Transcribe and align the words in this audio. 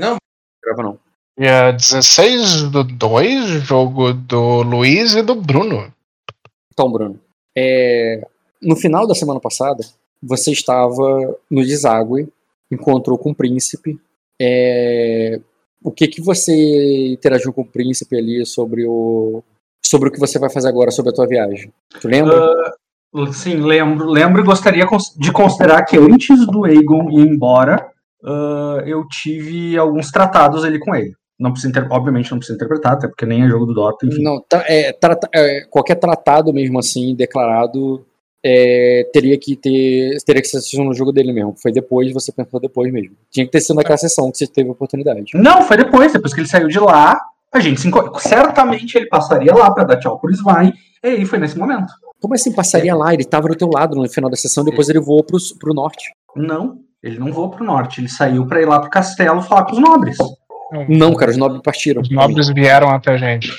Não, 0.00 0.16
grava 0.64 0.82
não. 0.82 0.98
Dia 1.38 1.72
16 1.72 2.70
do 2.70 2.82
2, 2.82 3.62
jogo 3.62 4.14
do 4.14 4.62
Luiz 4.62 5.14
e 5.14 5.22
do 5.22 5.34
Bruno. 5.34 5.92
Então, 6.72 6.90
Bruno, 6.90 7.20
é, 7.56 8.26
no 8.62 8.76
final 8.76 9.06
da 9.06 9.14
semana 9.14 9.38
passada, 9.38 9.84
você 10.22 10.52
estava 10.52 11.36
no 11.50 11.62
deságue, 11.62 12.28
encontrou 12.72 13.18
com 13.18 13.30
o 13.30 13.34
príncipe. 13.34 14.00
É, 14.40 15.38
o 15.82 15.90
que 15.90 16.08
que 16.08 16.22
você 16.22 17.12
interagiu 17.12 17.52
com 17.52 17.60
o 17.60 17.66
príncipe 17.66 18.16
ali 18.16 18.44
sobre 18.46 18.86
o 18.86 19.42
sobre 19.84 20.08
o 20.08 20.12
que 20.12 20.20
você 20.20 20.38
vai 20.38 20.50
fazer 20.50 20.68
agora 20.68 20.90
sobre 20.90 21.10
a 21.10 21.14
tua 21.14 21.26
viagem? 21.26 21.72
Tu 22.00 22.08
lembra? 22.08 22.50
Uh, 23.12 23.32
sim, 23.32 23.56
lembro. 23.56 24.06
Lembro 24.06 24.40
e 24.40 24.44
gostaria 24.44 24.86
de 25.16 25.32
considerar 25.32 25.84
que 25.84 25.98
antes 25.98 26.46
do 26.46 26.64
Aegon 26.64 27.10
ir 27.10 27.26
embora, 27.26 27.92
uh, 28.24 28.80
eu 28.86 29.06
tive 29.08 29.76
alguns 29.76 30.10
tratados 30.10 30.64
ali 30.64 30.78
com 30.78 30.94
ele. 30.94 31.12
Não 31.38 31.52
precisa 31.52 31.70
inter... 31.70 31.86
Obviamente 31.90 32.30
não 32.30 32.38
precisa 32.38 32.56
interpretar, 32.56 32.92
até 32.92 33.08
porque 33.08 33.24
nem 33.24 33.42
é 33.42 33.48
jogo 33.48 33.66
do 33.66 33.74
Dota, 33.74 34.06
enfim. 34.06 34.22
Não, 34.22 34.42
tá, 34.46 34.62
é, 34.66 34.92
trata, 34.92 35.28
é, 35.34 35.62
qualquer 35.70 35.94
tratado 35.94 36.52
mesmo 36.52 36.78
assim, 36.78 37.14
declarado, 37.14 38.04
é, 38.44 39.08
teria 39.12 39.38
que 39.38 39.56
ter. 39.56 40.16
Teria 40.24 40.42
que 40.42 40.48
ser 40.48 40.82
no 40.82 40.94
jogo 40.94 41.12
dele 41.12 41.32
mesmo. 41.32 41.54
Foi 41.60 41.72
depois, 41.72 42.12
você 42.12 42.32
pensou 42.32 42.60
depois 42.60 42.92
mesmo. 42.92 43.16
Tinha 43.30 43.46
que 43.46 43.52
ter 43.52 43.60
sido 43.60 43.76
naquela 43.76 43.96
sessão 43.96 44.30
que 44.30 44.38
você 44.38 44.46
teve 44.46 44.68
a 44.68 44.72
oportunidade. 44.72 45.32
Não, 45.34 45.62
foi 45.62 45.76
depois, 45.76 46.12
depois 46.12 46.34
que 46.34 46.40
ele 46.40 46.48
saiu 46.48 46.68
de 46.68 46.78
lá, 46.78 47.18
a 47.52 47.60
gente 47.60 47.80
se. 47.80 47.90
Certamente 48.18 48.96
ele 48.96 49.06
passaria 49.06 49.54
lá 49.54 49.70
para 49.70 49.84
dar 49.84 49.96
tchau 49.98 50.18
pro 50.18 50.30
Svain, 50.30 50.72
e 51.02 51.08
aí 51.08 51.24
foi 51.24 51.38
nesse 51.38 51.58
momento. 51.58 51.92
Como 52.20 52.34
assim 52.34 52.52
passaria 52.52 52.94
lá? 52.94 53.14
Ele 53.14 53.24
tava 53.24 53.48
do 53.48 53.56
teu 53.56 53.68
lado 53.68 53.96
no 53.96 54.08
final 54.08 54.30
da 54.30 54.36
sessão, 54.36 54.64
depois 54.64 54.88
ele 54.88 55.00
voou 55.00 55.24
pro, 55.24 55.38
pro 55.58 55.74
norte. 55.74 56.12
Não, 56.36 56.78
ele 57.02 57.18
não 57.18 57.32
voou 57.32 57.50
pro 57.50 57.64
norte, 57.64 58.00
ele 58.00 58.08
saiu 58.08 58.46
para 58.46 58.60
ir 58.60 58.66
lá 58.66 58.80
pro 58.80 58.90
castelo 58.90 59.42
falar 59.42 59.64
com 59.64 59.72
os 59.72 59.78
nobres. 59.78 60.16
Não, 60.88 61.14
cara, 61.14 61.30
os 61.30 61.36
nobres 61.36 61.60
partiram. 61.62 62.02
Os 62.02 62.10
nobres 62.10 62.48
vieram 62.48 62.90
até 62.90 63.12
a 63.12 63.16
gente. 63.16 63.52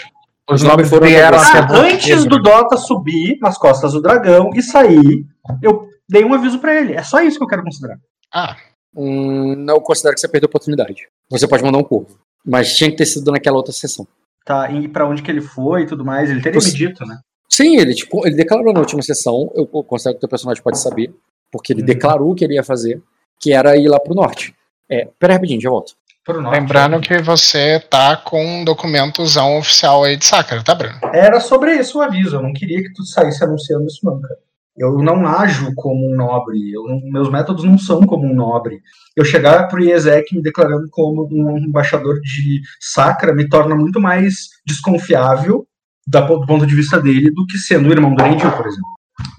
Os 0.49 0.63
nobres 0.63 0.89
foram 0.89 1.07
vieram 1.07 1.37
até 1.39 1.59
Ah, 1.59 1.67
antes 1.79 2.25
do 2.25 2.39
Dota 2.41 2.77
subir 2.77 3.37
nas 3.41 3.57
costas 3.57 3.93
do 3.93 4.01
dragão 4.01 4.49
e 4.53 4.61
sair, 4.61 5.25
eu 5.61 5.87
dei 6.09 6.23
um 6.25 6.33
aviso 6.33 6.59
pra 6.59 6.73
ele. 6.79 6.93
É 6.93 7.03
só 7.03 7.21
isso 7.21 7.37
que 7.37 7.43
eu 7.43 7.47
quero 7.47 7.63
considerar. 7.63 7.97
Ah, 8.33 8.55
Hum, 8.93 9.55
não 9.55 9.79
considero 9.79 10.13
que 10.15 10.19
você 10.19 10.27
perdeu 10.27 10.47
a 10.47 10.49
oportunidade. 10.49 11.07
Você 11.29 11.47
pode 11.47 11.63
mandar 11.63 11.77
um 11.77 11.83
corvo. 11.83 12.19
Mas 12.45 12.75
tinha 12.75 12.89
que 12.91 12.97
ter 12.97 13.05
sido 13.05 13.31
naquela 13.31 13.55
outra 13.55 13.71
sessão. 13.71 14.05
Tá, 14.45 14.69
e 14.69 14.85
pra 14.89 15.07
onde 15.07 15.21
que 15.21 15.31
ele 15.31 15.39
foi 15.39 15.83
e 15.83 15.85
tudo 15.85 16.03
mais, 16.03 16.29
ele 16.29 16.41
teria 16.41 16.59
Você- 16.59 16.71
me 16.73 16.77
dito, 16.77 17.05
né? 17.05 17.19
Sim, 17.47 17.77
ele, 17.77 17.93
tipo, 17.93 18.27
ele 18.27 18.35
declarou 18.35 18.73
na 18.73 18.81
última 18.81 19.01
sessão, 19.01 19.49
eu 19.55 19.65
considero 19.65 20.15
que 20.15 20.17
o 20.17 20.19
teu 20.21 20.29
personagem 20.29 20.61
pode 20.61 20.77
saber, 20.77 21.13
porque 21.49 21.71
ele 21.71 21.79
Uhum. 21.81 21.85
declarou 21.85 22.31
o 22.31 22.35
que 22.35 22.43
ele 22.43 22.55
ia 22.55 22.63
fazer, 22.65 23.01
que 23.41 23.51
era 23.51 23.75
ir 23.75 23.87
lá 23.87 23.99
pro 23.99 24.13
norte. 24.15 24.53
É, 24.89 25.07
pera 25.19 25.33
aí 25.33 25.37
rapidinho, 25.37 25.61
já 25.61 25.69
volto. 25.69 25.93
Pro 26.23 26.39
norte. 26.39 26.59
lembrando 26.59 26.99
que 27.01 27.17
você 27.17 27.79
tá 27.79 28.15
com 28.15 28.45
um 28.45 28.63
documentozão 28.63 29.57
oficial 29.57 30.03
aí 30.03 30.15
de 30.15 30.23
Sakura, 30.25 30.63
tá, 30.63 30.75
Bruno? 30.75 30.99
Era 31.11 31.39
sobre 31.39 31.73
isso 31.73 31.97
o 31.97 32.01
aviso. 32.01 32.35
Eu 32.35 32.43
não 32.43 32.53
queria 32.53 32.81
que 32.83 32.93
tu 32.93 33.03
saísse 33.03 33.43
anunciando 33.43 33.87
isso, 33.87 33.99
não, 34.03 34.21
cara. 34.21 34.35
Eu 34.77 34.99
não 34.99 35.27
ajo 35.27 35.73
como 35.75 36.11
um 36.11 36.15
nobre. 36.15 36.71
Eu 36.71 36.83
não- 36.83 37.01
meus 37.11 37.29
métodos 37.29 37.63
não 37.63 37.77
são 37.77 38.01
como 38.01 38.25
um 38.25 38.35
nobre. 38.35 38.79
Eu 39.15 39.25
chegar 39.25 39.67
pro 39.67 39.83
Iezek 39.83 40.35
me 40.35 40.41
declarando 40.43 40.87
como 40.91 41.27
um 41.31 41.57
embaixador 41.57 42.19
de 42.21 42.61
Sacra 42.79 43.33
me 43.33 43.49
torna 43.49 43.75
muito 43.75 43.99
mais 43.99 44.49
desconfiável 44.65 45.65
da- 46.07 46.21
do 46.21 46.45
ponto 46.45 46.65
de 46.67 46.75
vista 46.75 46.99
dele 47.01 47.31
do 47.31 47.45
que 47.47 47.57
sendo 47.57 47.89
o 47.89 47.91
irmão 47.91 48.13
do 48.13 48.21
Erendil, 48.23 48.51
por 48.51 48.67
exemplo. 48.67 48.89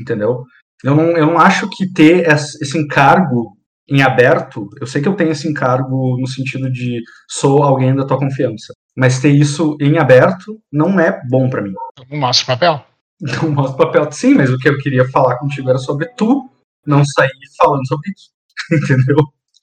Entendeu? 0.00 0.44
Eu 0.84 0.94
não, 0.96 1.04
eu 1.16 1.26
não 1.26 1.38
acho 1.38 1.68
que 1.70 1.86
ter 1.86 2.26
esse 2.28 2.76
encargo 2.76 3.56
em 3.88 4.02
aberto, 4.02 4.68
eu 4.80 4.86
sei 4.86 5.02
que 5.02 5.08
eu 5.08 5.14
tenho 5.14 5.32
esse 5.32 5.48
encargo 5.48 6.16
no 6.18 6.26
sentido 6.26 6.70
de 6.70 7.02
sou 7.28 7.62
alguém 7.62 7.94
da 7.94 8.06
tua 8.06 8.18
confiança, 8.18 8.72
mas 8.96 9.20
ter 9.20 9.30
isso 9.30 9.76
em 9.80 9.98
aberto 9.98 10.60
não 10.72 10.98
é 11.00 11.20
bom 11.28 11.48
pra 11.50 11.62
mim. 11.62 11.72
Não 12.10 12.18
mostra 12.18 12.44
o 12.44 12.58
papel. 12.58 12.86
Não 13.42 13.52
mostra 13.52 13.74
o 13.74 13.86
papel. 13.86 14.10
Sim, 14.10 14.34
mas 14.34 14.50
o 14.50 14.58
que 14.58 14.68
eu 14.68 14.76
queria 14.78 15.08
falar 15.08 15.38
contigo 15.38 15.70
era 15.70 15.78
sobre 15.78 16.06
tu 16.16 16.50
não 16.84 17.04
sair 17.04 17.30
falando 17.56 17.86
sobre 17.86 18.10
isso. 18.10 18.30
Entendeu? 18.72 19.16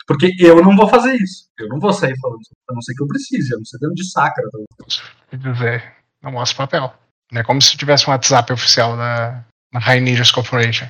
Porque 0.07 0.33
eu 0.39 0.63
não 0.63 0.75
vou 0.75 0.87
fazer 0.87 1.13
isso. 1.15 1.49
Eu 1.59 1.67
não 1.67 1.77
vou 1.77 1.91
sair 1.91 2.17
falando 2.19 2.39
sobre 2.43 2.57
isso, 2.57 2.69
a 2.69 2.73
não 2.73 2.81
ser 2.81 2.93
que 2.95 3.03
eu 3.03 3.07
precise. 3.07 3.51
Eu 3.51 3.57
não 3.57 3.65
sei 3.65 3.79
dentro 3.79 3.95
de 3.95 4.09
sacra. 4.09 4.43
Quer 5.29 5.37
dizer, 5.37 5.93
não 6.23 6.31
mostra 6.31 6.55
o 6.55 6.67
papel. 6.67 6.93
Não 7.31 7.41
é 7.41 7.43
como 7.43 7.61
se 7.61 7.77
tivesse 7.77 8.07
um 8.07 8.11
WhatsApp 8.11 8.51
oficial 8.53 8.95
da, 8.95 9.45
da 9.71 9.79
High 9.79 10.01
Ninjas 10.01 10.31
Corporation. 10.31 10.87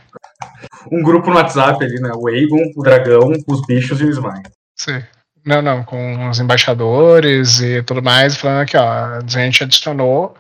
Um 0.92 1.04
grupo 1.04 1.30
no 1.30 1.36
WhatsApp 1.36 1.84
ali, 1.84 2.00
né? 2.00 2.12
O 2.16 2.28
Aegon, 2.28 2.72
o 2.76 2.84
Dragão, 2.84 3.32
os 3.48 3.66
bichos 3.66 4.00
e 4.02 4.06
o 4.06 4.10
Smile. 4.10 4.44
Sim. 4.78 5.04
Não, 5.46 5.62
não, 5.62 5.84
com 5.84 6.30
os 6.30 6.40
embaixadores 6.40 7.60
e 7.60 7.82
tudo 7.84 8.04
mais, 8.04 8.36
falando 8.36 8.62
aqui, 8.62 8.78
ó, 8.78 8.84
a 8.84 9.20
gente 9.26 9.64
adicionou, 9.64 10.36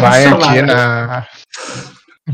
vai 0.00 0.26
aqui 0.26 0.62
na. 0.62 1.26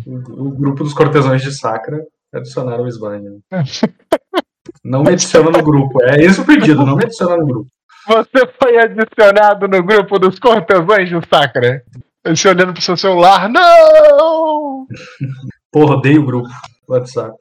O, 0.07 0.47
o 0.47 0.51
grupo 0.51 0.85
dos 0.85 0.95
cortesãos 0.95 1.43
de 1.43 1.53
Sacra 1.53 2.05
adicionaram 2.35 2.85
o 2.85 2.89
Svine. 2.89 3.41
Não 4.85 5.03
me 5.03 5.11
adiciona 5.11 5.51
no 5.51 5.63
grupo. 5.63 6.03
É 6.03 6.21
esse 6.23 6.41
o 6.41 6.45
pedido, 6.45 6.85
não 6.85 6.97
me 6.97 7.05
adiciona 7.05 7.37
no 7.37 7.47
grupo. 7.47 7.69
Você 8.07 8.47
foi 8.61 8.79
adicionado 8.79 9.69
no 9.69 9.83
grupo 9.83 10.19
dos 10.19 10.39
cortesãos 10.39 11.09
de 11.09 11.29
Sacra. 11.29 11.85
Você 12.25 12.49
olhando 12.49 12.72
pro 12.72 12.83
seu 12.83 12.97
celular, 12.97 13.49
não! 13.49 14.87
Porra, 15.72 15.97
odeio 15.97 16.22
o 16.22 16.27
grupo 16.27 16.49
WhatsApp. 16.87 17.34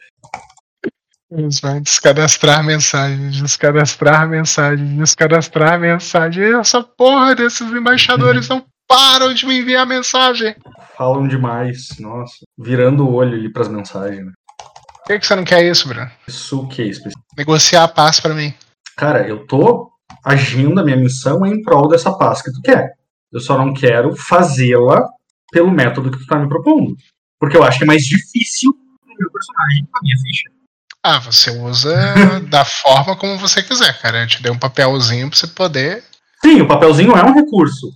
Eles 1.30 1.59
vão 1.59 1.80
descadastrar 1.81 2.64
mensagem, 2.64 3.30
descadastrar 3.30 4.28
mensagem, 4.28 4.97
descadastrar 4.97 5.80
mensagem. 5.80 6.44
E 6.44 6.53
essa 6.53 6.84
porra 6.84 7.36
desses 7.36 7.72
embaixadores 7.72 8.47
não 8.50 8.66
param 8.88 9.34
de 9.34 9.46
me 9.46 9.59
enviar 9.59 9.86
mensagem. 9.86 10.56
Falam 10.97 11.28
demais, 11.28 11.97
nossa. 12.00 12.40
Virando 12.58 13.06
o 13.06 13.14
olho 13.14 13.36
ali 13.36 13.52
pras 13.52 13.70
mensagens, 13.70 14.25
né? 14.25 14.31
Por 14.58 15.08
que, 15.08 15.20
que 15.20 15.28
você 15.28 15.36
não 15.36 15.46
quer 15.46 15.64
isso, 15.64 15.88
Bruno? 15.88 16.09
Isso 16.28 16.62
o 16.62 16.68
que 16.68 16.90
é? 16.90 16.91
Negociar 17.38 17.84
a 17.84 17.88
paz 17.88 18.20
pra 18.20 18.34
mim. 18.34 18.53
Cara, 18.97 19.28
eu 19.28 19.46
tô 19.46 19.90
agindo, 20.25 20.80
a 20.80 20.84
minha 20.84 20.97
missão 20.97 21.46
é 21.46 21.50
em 21.50 21.62
prol 21.62 21.88
dessa 21.88 22.12
paz 22.12 22.41
que 22.41 22.52
tu 22.52 22.62
quer. 22.62 22.94
Eu 23.31 23.40
só 23.40 23.58
não 23.58 23.74
quero 23.74 24.16
fazê-la 24.16 25.08
pelo 25.52 25.72
método 25.72 26.12
que 26.12 26.19
tu 26.19 26.25
tá 26.25 26.38
me 26.38 26.50
propondo. 26.50 26.96
Porque 27.40 27.58
eu 27.58 27.64
acho 27.64 27.80
que 27.80 27.84
é 27.84 27.88
mais 27.88 28.03
difícil 28.03 28.72
o 28.72 29.19
meu 29.19 29.31
personagem 29.31 29.86
com 29.92 29.97
a 29.97 30.02
minha 30.02 30.18
ficha. 30.18 30.50
Ah, 31.03 31.19
você 31.19 31.50
usa 31.52 31.96
da 32.50 32.64
forma 32.64 33.16
como 33.16 33.38
você 33.38 33.64
quiser, 33.64 34.00
cara. 34.00 34.22
Eu 34.22 34.28
te 34.28 34.44
dei 34.44 34.52
um 34.52 34.59
papelzinho 34.59 35.30
pra 35.30 35.38
você 35.38 35.47
poder. 35.47 36.03
Sim, 36.44 36.62
o 36.62 36.68
papelzinho 36.68 37.12
é 37.14 37.24
um 37.24 37.34
recurso. 37.34 37.91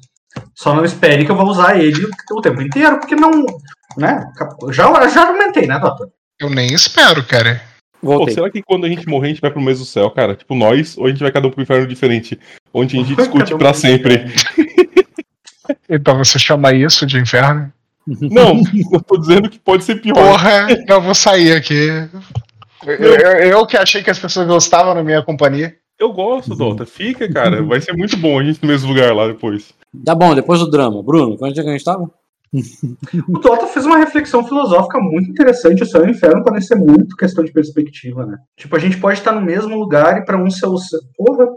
Só 0.53 0.73
não 0.73 0.83
espere 0.83 1.25
que 1.25 1.31
eu 1.31 1.35
vou 1.35 1.47
usar 1.47 1.77
ele 1.77 2.07
o 2.31 2.41
tempo 2.41 2.61
inteiro, 2.61 2.99
porque 2.99 3.15
não. 3.15 3.45
Né? 3.97 4.25
Já, 4.71 5.07
já 5.07 5.21
argumentei, 5.23 5.67
né, 5.67 5.79
Dota? 5.79 6.09
Eu 6.39 6.49
nem 6.49 6.73
espero, 6.73 7.23
cara. 7.25 7.61
Pô, 8.01 8.29
será 8.29 8.51
que 8.51 8.61
quando 8.61 8.85
a 8.85 8.89
gente 8.89 9.07
morrer 9.07 9.27
a 9.27 9.29
gente 9.29 9.41
vai 9.41 9.49
pro 9.49 9.61
mesmo 9.61 9.85
céu, 9.85 10.11
cara? 10.11 10.35
Tipo 10.35 10.53
nós, 10.53 10.97
ou 10.97 11.05
a 11.05 11.09
gente 11.09 11.21
vai 11.21 11.31
cada 11.31 11.47
um 11.47 11.51
pro 11.51 11.61
inferno 11.61 11.87
diferente? 11.87 12.39
Onde 12.73 12.97
a 12.97 12.99
gente 12.99 13.15
discute 13.17 13.53
um 13.53 13.57
pra 13.57 13.71
pro 13.71 13.79
sempre. 13.79 14.25
Então 15.89 16.17
você 16.17 16.37
chama 16.39 16.73
isso 16.73 17.05
de 17.05 17.17
inferno? 17.19 17.71
Não, 18.07 18.61
eu 18.91 19.01
tô 19.01 19.17
dizendo 19.17 19.49
que 19.49 19.57
pode 19.59 19.83
ser 19.83 19.95
pior. 19.95 20.13
Porra, 20.13 20.67
eu 20.87 21.01
vou 21.01 21.15
sair 21.15 21.53
aqui. 21.53 21.87
Eu, 22.85 22.93
eu- 22.95 23.31
eu 23.49 23.65
que 23.65 23.75
achei 23.77 24.03
que 24.03 24.11
as 24.11 24.19
pessoas 24.19 24.45
gostavam 24.47 24.93
da 24.93 25.03
minha 25.03 25.23
companhia. 25.23 25.75
Eu 25.99 26.11
gosto, 26.13 26.53
Dota. 26.55 26.85
Fica, 26.85 27.31
cara. 27.31 27.63
Vai 27.63 27.81
ser 27.81 27.93
muito 27.93 28.15
bom 28.17 28.37
a 28.39 28.43
gente 28.43 28.61
no 28.61 28.67
mesmo 28.67 28.89
lugar 28.89 29.15
lá 29.15 29.27
depois. 29.27 29.73
Tá 30.05 30.13
bom, 30.13 30.35
depois 30.35 30.59
do 30.59 30.69
drama. 30.69 31.01
Bruno, 31.01 31.37
quanto 31.37 31.59
é 31.59 31.63
que 31.63 31.69
a 31.69 31.71
gente 31.71 31.83
tava? 31.85 32.11
O 33.27 33.39
Dota 33.39 33.65
fez 33.67 33.85
uma 33.85 33.97
reflexão 33.97 34.45
filosófica 34.45 34.99
muito 34.99 35.31
interessante. 35.31 35.81
O 35.83 35.85
céu 35.85 36.03
e 36.05 36.07
o 36.07 36.11
inferno 36.11 36.43
podem 36.43 36.61
ser 36.61 36.75
muito 36.75 37.15
questão 37.15 37.43
de 37.43 37.51
perspectiva, 37.51 38.25
né? 38.25 38.37
Tipo, 38.55 38.75
a 38.75 38.79
gente 38.79 38.97
pode 38.97 39.17
estar 39.19 39.31
no 39.31 39.41
mesmo 39.41 39.75
lugar 39.79 40.17
e 40.19 40.25
pra 40.25 40.37
um 40.37 40.49
ser 40.51 40.67
o. 40.67 40.75
Porra! 41.17 41.47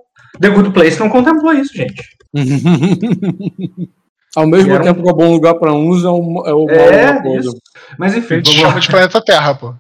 The 0.41 0.49
Good 0.49 0.71
Place 0.71 0.99
não 0.99 1.09
contemplou 1.11 1.53
isso, 1.53 1.75
gente. 1.77 2.03
Ao 4.37 4.47
mesmo 4.47 4.71
E 4.71 4.75
era 4.75 4.83
um- 4.83 4.87
tempo 4.87 5.03
que 5.03 5.09
é 5.11 5.13
bom 5.13 5.33
lugar 5.33 5.55
pra 5.55 5.73
uns 5.73 6.05
é 6.05 6.09
o, 6.09 6.43
é 6.47 6.53
o 6.55 6.67
mal 6.67 6.75
É, 6.77 7.23
coisa. 7.23 7.39
isso. 7.49 7.57
Mas 7.99 8.15
A 8.15 8.19
enfim, 8.19 8.37
gente 8.37 8.47
vamos 8.47 8.63
lá. 8.63 8.69
chama 8.69 8.81
de 8.81 8.89
planeta 8.89 9.23
Terra, 9.25 9.55
pô. 9.55 9.75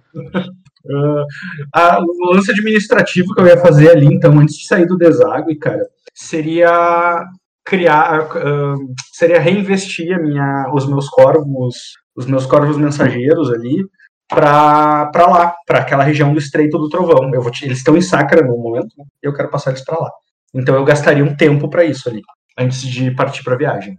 Ah, 1.74 1.98
o 2.00 2.34
lance 2.34 2.50
administrativo 2.50 3.34
que 3.34 3.40
eu 3.40 3.46
ia 3.46 3.58
fazer 3.58 3.90
ali, 3.90 4.06
então, 4.06 4.38
antes 4.38 4.56
de 4.56 4.66
sair 4.66 4.86
do 4.86 4.96
deságue, 4.96 5.54
cara, 5.56 5.84
seria 6.14 7.24
criar, 7.64 8.20
ah, 8.34 8.74
seria 9.12 9.38
reinvestir 9.40 10.14
a 10.14 10.18
minha, 10.18 10.70
os 10.72 10.86
meus 10.88 11.08
corvos, 11.08 11.76
os 12.16 12.26
meus 12.26 12.46
corvos 12.46 12.78
mensageiros 12.78 13.52
ali 13.52 13.84
para 14.28 15.10
lá, 15.14 15.54
para 15.66 15.80
aquela 15.80 16.02
região 16.04 16.32
do 16.32 16.38
Estreito 16.38 16.78
do 16.78 16.88
Trovão. 16.88 17.30
Eu 17.34 17.42
vou 17.42 17.50
te- 17.50 17.64
eles 17.64 17.78
estão 17.78 17.96
em 17.96 18.00
Sacra 18.02 18.46
no 18.46 18.56
momento, 18.58 18.88
né? 18.96 19.04
eu 19.22 19.32
quero 19.32 19.50
passar 19.50 19.70
eles 19.70 19.84
para 19.84 19.98
lá. 19.98 20.10
Então 20.54 20.74
eu 20.74 20.84
gastaria 20.84 21.24
um 21.24 21.34
tempo 21.36 21.68
para 21.68 21.84
isso 21.84 22.08
ali, 22.08 22.22
antes 22.58 22.80
de 22.80 23.10
partir 23.10 23.42
para 23.44 23.56
viagem. 23.56 23.94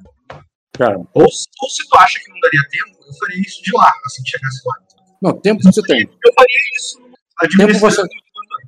Cara, 0.74 0.98
Ou, 1.14 1.30
se- 1.30 1.48
ou 1.62 1.70
se 1.70 1.88
tu 1.90 1.98
acha 1.98 2.20
que 2.20 2.30
não 2.32 2.40
daria 2.40 2.62
tempo, 2.70 2.98
eu 3.06 3.14
faria 3.16 3.42
isso 3.42 3.62
de 3.64 3.72
lá, 3.76 3.92
assim 4.06 4.24
que 4.24 4.30
chegasse 4.32 4.62
lá. 4.66 4.76
não, 5.22 5.34
tempo 5.34 5.62
você 5.64 5.82
tem. 5.82 6.02
Eu 6.02 6.34
faria 6.34 6.58
isso 6.78 7.00
Tempo 7.58 7.80
você, 7.80 8.02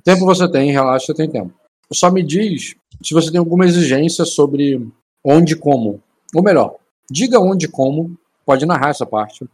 tempo 0.02 0.24
você 0.24 0.50
tem, 0.50 0.72
relaxa, 0.72 1.06
você 1.06 1.14
tem 1.14 1.30
tempo. 1.30 1.52
Só 1.92 2.10
me 2.10 2.22
diz 2.22 2.74
se 3.02 3.12
você 3.14 3.30
tem 3.30 3.38
alguma 3.38 3.66
exigência 3.66 4.24
sobre 4.24 4.86
onde 5.24 5.52
e 5.52 5.56
como. 5.56 6.02
Ou 6.34 6.42
melhor, 6.42 6.76
diga 7.10 7.38
onde 7.38 7.66
e 7.66 7.68
como, 7.68 8.16
pode 8.46 8.64
narrar 8.64 8.88
essa 8.90 9.04
parte. 9.04 9.44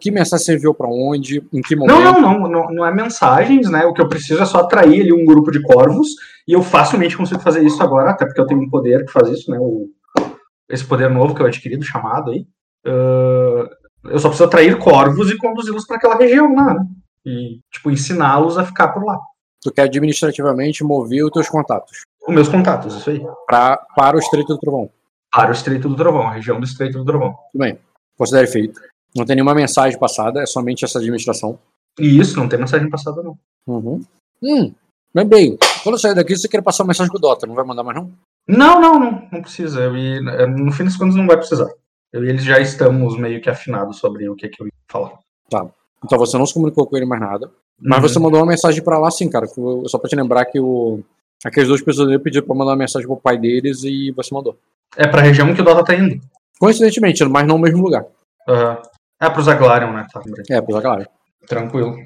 Que 0.00 0.10
mensagem 0.10 0.44
você 0.44 0.54
enviou 0.54 0.74
pra 0.74 0.88
onde, 0.88 1.42
em 1.52 1.62
que 1.62 1.74
momento. 1.74 1.94
Não, 1.98 2.20
não, 2.20 2.38
não, 2.40 2.48
não, 2.48 2.70
não 2.74 2.86
é 2.86 2.92
mensagens, 2.94 3.70
né? 3.70 3.86
O 3.86 3.94
que 3.94 4.02
eu 4.02 4.08
preciso 4.08 4.42
é 4.42 4.44
só 4.44 4.58
atrair 4.58 5.00
ali 5.02 5.12
um 5.12 5.24
grupo 5.24 5.50
de 5.50 5.62
corvos, 5.62 6.08
e 6.46 6.52
eu 6.52 6.62
facilmente 6.62 7.16
consigo 7.16 7.40
fazer 7.40 7.64
isso 7.64 7.82
agora, 7.82 8.10
até 8.10 8.26
porque 8.26 8.40
eu 8.40 8.46
tenho 8.46 8.60
um 8.60 8.68
poder 8.68 9.06
que 9.06 9.12
faz 9.12 9.28
isso, 9.28 9.50
né? 9.50 9.58
O, 9.58 9.88
esse 10.72 10.84
poder 10.84 11.08
novo 11.10 11.34
que 11.34 11.42
eu 11.42 11.46
adquiri, 11.46 11.76
do 11.76 11.84
chamado 11.84 12.30
aí. 12.32 12.46
Ah, 12.86 13.68
eu 14.04 14.18
só 14.18 14.28
preciso 14.28 14.44
atrair 14.48 14.76
corvos 14.78 15.30
e 15.30 15.36
conduzi-los 15.36 15.86
para 15.86 15.96
aquela 15.96 16.16
região 16.16 16.52
lá, 16.54 16.74
né? 16.74 16.86
E, 17.24 17.60
tipo, 17.72 17.90
ensiná-los 17.90 18.58
a 18.58 18.64
ficar 18.64 18.88
por 18.88 19.04
lá. 19.04 19.16
Tu 19.62 19.70
quer 19.70 19.82
administrativamente 19.82 20.82
mover 20.82 21.24
os 21.24 21.30
teus 21.30 21.48
contatos 21.48 22.00
Os 22.26 22.34
meus 22.34 22.48
contatos, 22.48 22.96
isso 22.96 23.10
aí. 23.10 23.24
pra, 23.46 23.76
para 23.94 24.16
o 24.16 24.18
Estreito 24.18 24.48
do 24.54 24.58
Trovão. 24.58 24.90
Para 25.32 25.50
o 25.50 25.52
Estreito 25.52 25.88
do 25.88 25.94
Trovão, 25.94 26.26
a 26.26 26.32
região 26.32 26.58
do 26.58 26.66
Estreito 26.66 26.98
do 26.98 27.04
Trovão. 27.04 27.32
Tudo 27.52 27.60
bem. 27.62 27.78
Considere 28.18 28.48
feito. 28.48 28.80
Não 29.14 29.24
tem 29.24 29.36
nenhuma 29.36 29.54
mensagem 29.54 29.96
passada, 29.98 30.42
é 30.42 30.46
somente 30.46 30.84
essa 30.84 30.98
administração. 30.98 31.58
E 31.98 32.18
isso, 32.18 32.36
não 32.36 32.48
tem 32.48 32.58
mensagem 32.58 32.90
passada, 32.90 33.22
não. 33.22 33.38
Uhum. 33.68 34.04
Hum, 34.42 34.74
lembrei. 35.14 35.56
Quando 35.84 35.94
eu 35.94 35.98
sair 36.00 36.14
daqui, 36.14 36.36
você 36.36 36.48
quer 36.48 36.62
passar 36.62 36.82
uma 36.82 36.88
mensagem 36.88 37.12
pro 37.12 37.20
Dota, 37.20 37.46
não 37.46 37.54
vai 37.54 37.64
mandar 37.64 37.84
mais 37.84 37.96
não? 37.96 38.10
Não, 38.48 38.80
não, 38.80 38.98
não, 38.98 39.28
não 39.30 39.42
precisa. 39.42 39.80
Eu 39.82 39.96
e, 39.96 40.20
no 40.20 40.72
fim 40.72 40.84
das 40.84 40.96
contas, 40.96 41.14
não 41.16 41.26
vai 41.26 41.36
precisar. 41.36 41.68
Eu 42.12 42.24
e 42.24 42.28
eles 42.28 42.44
já 42.44 42.58
estamos 42.60 43.16
meio 43.16 43.40
que 43.40 43.48
afinados 43.48 43.98
sobre 43.98 44.28
o 44.28 44.34
que, 44.34 44.48
que 44.48 44.62
eu 44.62 44.66
ia 44.66 44.72
falar. 44.88 45.18
Então 46.04 46.18
você 46.18 46.36
não 46.36 46.46
se 46.46 46.54
comunicou 46.54 46.86
com 46.86 46.96
ele 46.96 47.06
mais 47.06 47.20
nada. 47.20 47.50
Mas 47.80 48.02
Uhum. 48.02 48.08
você 48.08 48.18
mandou 48.18 48.40
uma 48.40 48.46
mensagem 48.46 48.82
pra 48.82 48.98
lá 48.98 49.10
sim, 49.10 49.28
cara. 49.30 49.46
Só 49.86 49.98
pra 49.98 50.08
te 50.08 50.16
lembrar 50.16 50.44
que 50.46 50.60
o... 50.60 51.00
aqueles 51.44 51.68
dois 51.68 51.82
pessoas 51.82 52.20
pediram 52.22 52.46
pra 52.46 52.54
mandar 52.54 52.72
uma 52.72 52.76
mensagem 52.76 53.06
pro 53.06 53.16
pai 53.16 53.38
deles 53.38 53.82
e 53.84 54.10
você 54.12 54.34
mandou. 54.34 54.56
É 54.96 55.06
pra 55.06 55.22
região 55.22 55.54
que 55.54 55.60
o 55.60 55.64
Dota 55.64 55.84
tá 55.84 55.94
indo. 55.94 56.20
Coincidentemente, 56.58 57.24
mas 57.24 57.46
não 57.46 57.56
no 57.56 57.62
mesmo 57.62 57.82
lugar. 57.82 58.04
Aham. 58.48 58.78
É 59.20 59.30
pro 59.30 59.42
Zaglarion, 59.42 59.92
né? 59.92 60.06
Tá. 60.12 60.20
É, 60.50 60.60
pela 60.60 60.80
galera. 60.82 61.08
Tranquilo. 61.46 61.96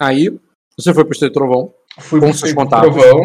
Aí, 0.00 0.30
você 0.78 0.94
foi 0.94 1.04
pro 1.04 1.12
Estreito 1.12 1.34
Trovão 1.34 1.72
Fui 1.98 2.20
Com 2.20 2.28
pro 2.28 2.36
seus 2.38 2.52
contatos. 2.52 2.94
Trovão, 2.94 3.22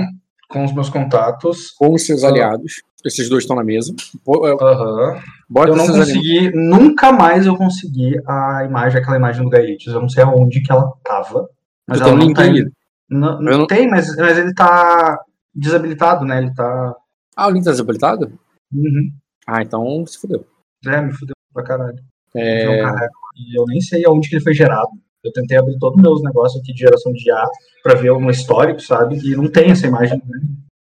com 0.52 0.64
os 0.66 0.74
meus 0.74 0.90
contatos. 0.90 1.72
com 1.72 1.94
os 1.94 2.06
seus 2.06 2.24
aliados. 2.24 2.82
Esses 3.06 3.28
dois 3.30 3.44
estão 3.44 3.56
na 3.56 3.64
mesa. 3.64 3.94
Bota 4.24 5.70
Eu 5.70 5.76
não 5.76 5.86
esses 5.86 5.96
aliados. 5.96 6.14
consegui, 6.14 6.52
nunca 6.56 7.12
mais 7.12 7.46
eu 7.46 7.56
consegui 7.58 8.14
a 8.28 8.64
imagem, 8.64 9.00
aquela 9.02 9.18
imagem 9.18 9.44
do 9.44 9.50
Gaelites. 9.50 9.88
Eu 9.92 10.02
não 10.02 10.10
sei 10.10 10.24
aonde 10.24 10.62
que 10.62 10.72
ela 10.72 10.92
tava. 11.04 11.50
Mas 11.88 12.00
Tu 12.00 12.04
ela 12.08 12.18
tem 12.18 12.28
não 12.28 12.34
tá 12.34 12.46
em- 12.48 12.66
Não, 13.10 13.42
Eu 13.52 13.58
não- 13.58 13.68
Tem, 13.68 13.90
mas, 13.90 14.16
mas 14.16 14.38
ele 14.38 14.54
tá 14.54 15.20
desabilitado, 15.54 16.24
né? 16.26 16.38
Ele 16.38 16.54
tá. 16.54 16.96
Ah, 17.36 17.48
o 17.48 17.52
link 17.52 17.64
tá 17.66 17.72
desabilitado? 17.72 18.32
Uhum. 18.74 19.12
Ah, 19.48 19.62
então 19.62 20.06
se 20.06 20.18
fudeu. 20.20 20.46
É, 20.86 21.02
me 21.02 21.12
fudeu 21.12 21.34
pra 21.54 21.64
caralho. 21.64 21.98
É, 22.36 22.84
Não. 22.84 22.96
E 23.36 23.58
eu 23.60 23.66
nem 23.68 23.82
sei 23.82 24.06
aonde 24.06 24.30
que 24.30 24.36
ele 24.36 24.44
foi 24.44 24.54
gerado. 24.54 24.90
Eu 25.24 25.32
tentei 25.32 25.56
abrir 25.58 25.78
todos 25.78 25.98
os 25.98 26.04
meus 26.04 26.24
negócios 26.24 26.60
aqui 26.62 26.74
de 26.74 26.80
geração 26.80 27.14
de 27.14 27.30
IA 27.30 27.48
pra 27.84 27.94
ver 27.94 28.12
um 28.12 28.28
histórico, 28.30 28.80
sabe? 28.80 29.18
E 29.24 29.36
não 29.36 29.50
tem 29.52 29.70
essa 29.72 29.86
imagem. 29.88 30.20
Né? 30.26 30.40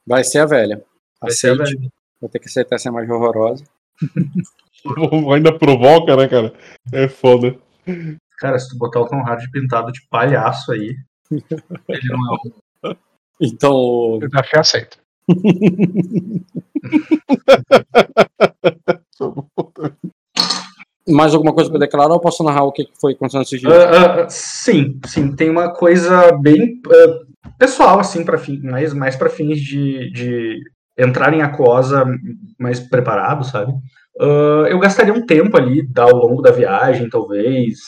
vai 0.06 0.22
ser 0.24 0.38
a 0.38 0.46
velha. 0.46 0.82
Vai 1.20 1.30
ser 1.32 1.50
a 1.50 1.54
Aceite. 1.54 1.76
velha. 1.76 1.90
Vou 2.20 2.30
ter 2.30 2.38
que 2.38 2.46
aceitar 2.46 2.76
essa 2.76 2.88
imagem 2.88 3.10
horrorosa. 3.12 3.64
Ainda 5.34 5.52
provoca, 5.56 6.16
né, 6.16 6.28
cara? 6.28 6.52
É 6.92 7.08
foda. 7.08 7.56
Cara, 8.38 8.58
se 8.58 8.68
tu 8.68 8.76
botar 8.78 9.00
o 9.00 9.08
Tom 9.08 9.20
Hardy 9.26 9.50
pintado 9.50 9.90
de 9.90 10.00
palhaço 10.08 10.70
aí, 10.72 10.94
ele 11.88 12.08
não 12.08 12.18
é 12.18 12.34
um. 12.34 12.38
Então, 13.40 14.18
Desafio 14.20 14.60
aceito. 14.60 14.98
mais 21.08 21.34
alguma 21.34 21.52
coisa 21.52 21.70
pra 21.70 21.78
declarar 21.78 22.12
ou 22.12 22.20
posso 22.20 22.44
narrar 22.44 22.64
o 22.64 22.72
que 22.72 22.86
foi 23.00 23.12
acontecendo 23.12 23.42
esses 23.42 23.60
dias? 23.60 23.72
Ah, 23.72 24.22
ah, 24.22 24.28
sim, 24.28 24.98
sim. 25.06 25.34
Tem 25.34 25.50
uma 25.50 25.72
coisa 25.72 26.32
bem 26.32 26.80
ah, 26.90 27.20
pessoal, 27.58 27.98
assim, 28.00 28.24
para 28.24 28.38
fim, 28.38 28.60
mais, 28.62 28.92
mais 28.92 29.16
para 29.16 29.30
fins 29.30 29.58
de, 29.60 30.10
de 30.12 30.60
entrar 30.96 31.32
em 31.32 31.42
aquosa 31.42 32.04
mais 32.58 32.80
preparado, 32.80 33.44
sabe? 33.44 33.72
Eu 34.68 34.80
gastaria 34.80 35.14
um 35.14 35.24
tempo 35.24 35.56
ali 35.56 35.88
ao 35.96 36.10
longo 36.10 36.42
da 36.42 36.50
viagem, 36.50 37.08
talvez. 37.08 37.78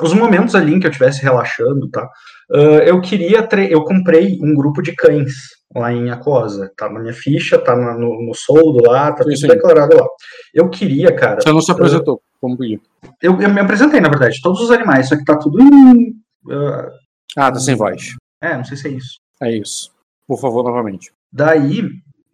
Ah, 0.00 0.04
os 0.04 0.12
momentos 0.12 0.54
ali 0.54 0.74
em 0.74 0.80
que 0.80 0.86
eu 0.86 0.90
estivesse 0.90 1.22
relaxando, 1.22 1.88
tá? 1.90 2.08
Ah, 2.52 2.82
eu 2.86 3.00
queria. 3.00 3.46
Eu 3.70 3.82
comprei 3.84 4.38
um 4.42 4.54
grupo 4.54 4.80
de 4.82 4.94
cães 4.94 5.32
lá 5.74 5.92
em 5.92 6.10
Aquosa. 6.10 6.70
Tá 6.76 6.88
na 6.88 7.00
minha 7.00 7.12
ficha, 7.12 7.58
tá 7.58 7.74
na- 7.76 7.94
no, 7.98 8.24
no 8.26 8.34
soldo 8.34 8.88
lá, 8.88 9.10
tá 9.12 9.18
Sim, 9.24 9.30
tudo 9.30 9.36
sim. 9.38 9.48
declarado 9.48 9.96
lá. 9.96 10.06
Eu 10.54 10.68
queria, 10.70 11.14
cara. 11.14 11.40
Você 11.40 11.52
não 11.52 11.60
se 11.60 11.72
apresentou 11.72 12.20
como 12.40 12.56
pediu. 12.56 12.80
Eu, 13.22 13.40
eu 13.40 13.48
me 13.50 13.60
apresentei, 13.60 14.00
na 14.00 14.08
verdade, 14.08 14.40
todos 14.42 14.60
os 14.60 14.70
animais, 14.70 15.08
só 15.08 15.16
que 15.16 15.24
tá 15.24 15.36
tudo 15.36 15.60
em. 15.60 16.12
ah, 16.50 16.88
Ah, 17.36 17.52
tá 17.52 17.58
sem 17.58 17.74
voz. 17.74 18.14
é, 18.42 18.56
não 18.56 18.64
sei 18.64 18.76
se 18.76 18.88
é 18.88 18.90
isso. 18.92 19.18
É 19.42 19.50
isso. 19.56 19.90
Por 20.26 20.40
favor, 20.40 20.62
novamente. 20.64 21.10
Daí, 21.32 21.82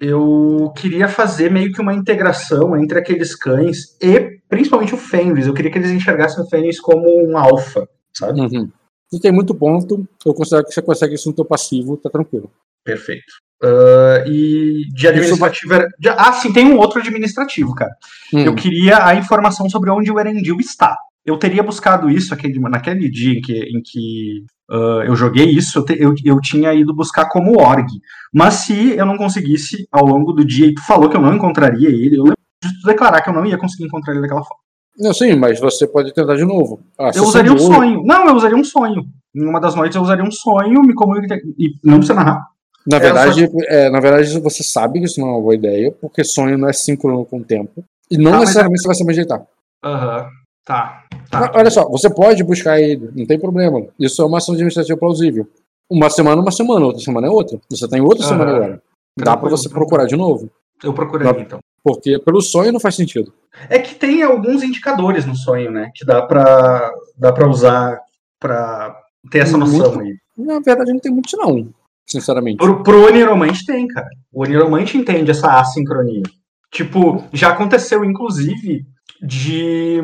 eu 0.00 0.72
queria 0.76 1.08
fazer 1.08 1.50
meio 1.50 1.72
que 1.72 1.80
uma 1.80 1.94
integração 1.94 2.76
entre 2.76 2.98
aqueles 2.98 3.34
cães 3.34 3.96
e 4.02 4.31
principalmente 4.52 4.94
o 4.94 4.98
Fenris. 4.98 5.46
Eu 5.46 5.54
queria 5.54 5.70
que 5.70 5.78
eles 5.78 5.90
enxergassem 5.90 6.44
o 6.44 6.46
Fenris 6.46 6.78
como 6.78 7.08
um 7.26 7.38
alfa, 7.38 7.88
sabe? 8.12 8.38
Uhum. 8.38 8.68
Tu 9.10 9.18
tem 9.18 9.32
muito 9.32 9.54
ponto, 9.54 10.06
eu 10.26 10.34
considero 10.34 10.62
que 10.66 10.72
você 10.74 10.82
consegue 10.82 11.14
isso 11.14 11.26
no 11.30 11.34
teu 11.34 11.44
passivo, 11.46 11.96
tá 11.96 12.10
tranquilo. 12.10 12.50
Perfeito. 12.84 13.32
Ah, 13.62 14.24
e 14.26 14.84
de 14.92 15.08
administrativo. 15.08 15.72
era- 15.72 15.88
ah, 16.18 16.32
sim, 16.34 16.52
tem 16.52 16.66
um 16.66 16.76
outro 16.76 16.98
administrativo, 17.00 17.74
cara. 17.74 17.92
Hum. 18.34 18.40
Eu 18.40 18.54
queria 18.54 19.06
a 19.06 19.14
informação 19.14 19.70
sobre 19.70 19.88
onde 19.90 20.10
o 20.12 20.20
Erendil 20.20 20.58
está. 20.60 20.98
Eu 21.24 21.38
teria 21.38 21.62
buscado 21.62 22.10
isso 22.10 22.34
aquele, 22.34 22.58
naquele 22.58 23.08
dia 23.08 23.38
em 23.38 23.40
que, 23.40 23.54
em 23.54 23.80
que 23.82 24.44
ah, 24.70 25.04
eu 25.06 25.16
joguei 25.16 25.46
isso, 25.46 25.78
eu, 25.78 25.84
te- 25.86 25.96
eu, 25.98 26.14
eu 26.24 26.40
tinha 26.40 26.74
ido 26.74 26.92
buscar 26.94 27.26
como 27.30 27.58
org. 27.58 27.86
Mas 28.34 28.54
se 28.54 28.90
eu 28.96 29.06
não 29.06 29.16
conseguisse 29.16 29.86
ao 29.90 30.04
longo 30.04 30.32
do 30.32 30.44
dia, 30.44 30.66
e 30.66 30.74
tu 30.74 30.82
falou 30.86 31.08
que 31.08 31.16
eu 31.16 31.22
não 31.22 31.34
encontraria 31.34 31.88
ele, 31.88 32.18
eu 32.18 32.32
declarar 32.84 33.20
que 33.22 33.28
eu 33.30 33.34
não 33.34 33.44
ia 33.46 33.58
conseguir 33.58 33.84
encontrar 33.84 34.12
ele 34.12 34.22
daquela 34.22 34.42
forma. 34.42 34.62
Não, 34.98 35.12
sim, 35.14 35.34
mas 35.34 35.58
você 35.58 35.86
pode 35.86 36.12
tentar 36.12 36.36
de 36.36 36.44
novo. 36.44 36.80
A 36.98 37.10
Eu 37.14 37.24
usaria 37.24 37.52
um 37.52 37.58
sonho. 37.58 38.02
Não, 38.04 38.26
eu 38.28 38.34
usaria 38.34 38.56
um 38.56 38.64
sonho. 38.64 39.04
Em 39.34 39.44
uma 39.46 39.58
das 39.60 39.74
noites 39.74 39.96
eu 39.96 40.02
usaria 40.02 40.22
um 40.24 40.30
sonho, 40.30 40.82
me 40.82 40.94
comunicar. 40.94 41.38
E 41.58 41.70
não 41.82 41.96
precisa 41.98 42.14
narrar. 42.14 42.46
Na 42.86 42.96
É, 42.98 43.00
verdade, 43.00 43.48
é, 43.68 43.88
na 43.88 44.00
verdade, 44.00 44.38
você 44.40 44.62
sabe 44.62 44.98
que 44.98 45.06
isso 45.06 45.20
não 45.20 45.28
é 45.28 45.30
uma 45.32 45.40
boa 45.40 45.54
ideia, 45.54 45.92
porque 46.00 46.22
sonho 46.24 46.58
não 46.58 46.68
é 46.68 46.72
síncrono 46.72 47.24
com 47.24 47.38
o 47.38 47.44
tempo. 47.44 47.82
E 48.10 48.18
não 48.18 48.30
Ah, 48.32 48.34
mas 48.34 48.40
necessariamente 48.40 48.82
você 48.82 48.88
vai 48.88 48.96
saber 48.96 49.12
ajeitar. 49.12 49.42
Aham. 49.84 50.26
Tá. 50.64 51.02
Mas, 51.10 51.30
Tá. 51.30 51.52
Olha 51.54 51.70
só, 51.70 51.88
você 51.88 52.10
pode 52.12 52.44
buscar 52.44 52.78
ele, 52.80 53.10
não 53.16 53.24
tem 53.26 53.38
problema. 53.38 53.86
Isso 53.98 54.20
é 54.20 54.26
uma 54.26 54.38
ação 54.38 54.54
administrativa 54.54 54.98
plausível. 54.98 55.48
Uma 55.90 56.10
semana, 56.10 56.40
uma 56.42 56.50
semana, 56.52 56.84
outra 56.86 57.00
semana 57.02 57.26
é 57.26 57.30
outra. 57.30 57.58
Você 57.70 57.88
tem 57.88 58.00
outra 58.02 58.24
Aham. 58.24 58.28
semana 58.28 58.50
agora. 58.56 58.72
Dá 59.18 59.24
pra 59.24 59.32
Tranquilo, 59.32 59.56
você 59.56 59.68
procurar 59.70 60.04
de 60.06 60.16
novo. 60.16 60.50
Eu 60.84 60.92
procurei 60.92 61.32
Dá- 61.32 61.40
então. 61.40 61.58
Porque 61.82 62.18
pelo 62.18 62.40
sonho 62.40 62.72
não 62.72 62.80
faz 62.80 62.94
sentido. 62.94 63.32
É 63.68 63.78
que 63.78 63.94
tem 63.94 64.22
alguns 64.22 64.62
indicadores 64.62 65.26
no 65.26 65.34
sonho, 65.34 65.70
né? 65.70 65.90
Que 65.94 66.04
dá 66.04 66.22
pra, 66.22 66.90
dá 67.18 67.32
pra 67.32 67.48
usar 67.48 68.00
pra 68.38 68.96
ter 69.30 69.40
essa 69.40 69.58
Muito. 69.58 69.76
noção 69.76 70.00
aí. 70.00 70.16
Na 70.36 70.60
verdade, 70.60 70.92
não 70.92 71.00
tem 71.00 71.12
muito, 71.12 71.36
não. 71.36 71.68
Sinceramente. 72.06 72.58
Pro, 72.58 72.82
pro 72.82 73.06
Oniromante 73.06 73.64
tem, 73.64 73.86
cara. 73.86 74.08
O 74.32 74.42
Oniromante 74.42 74.96
entende 74.96 75.30
essa 75.30 75.58
assincronia. 75.60 76.22
Tipo, 76.70 77.24
já 77.32 77.50
aconteceu, 77.50 78.04
inclusive, 78.04 78.84
de. 79.20 80.00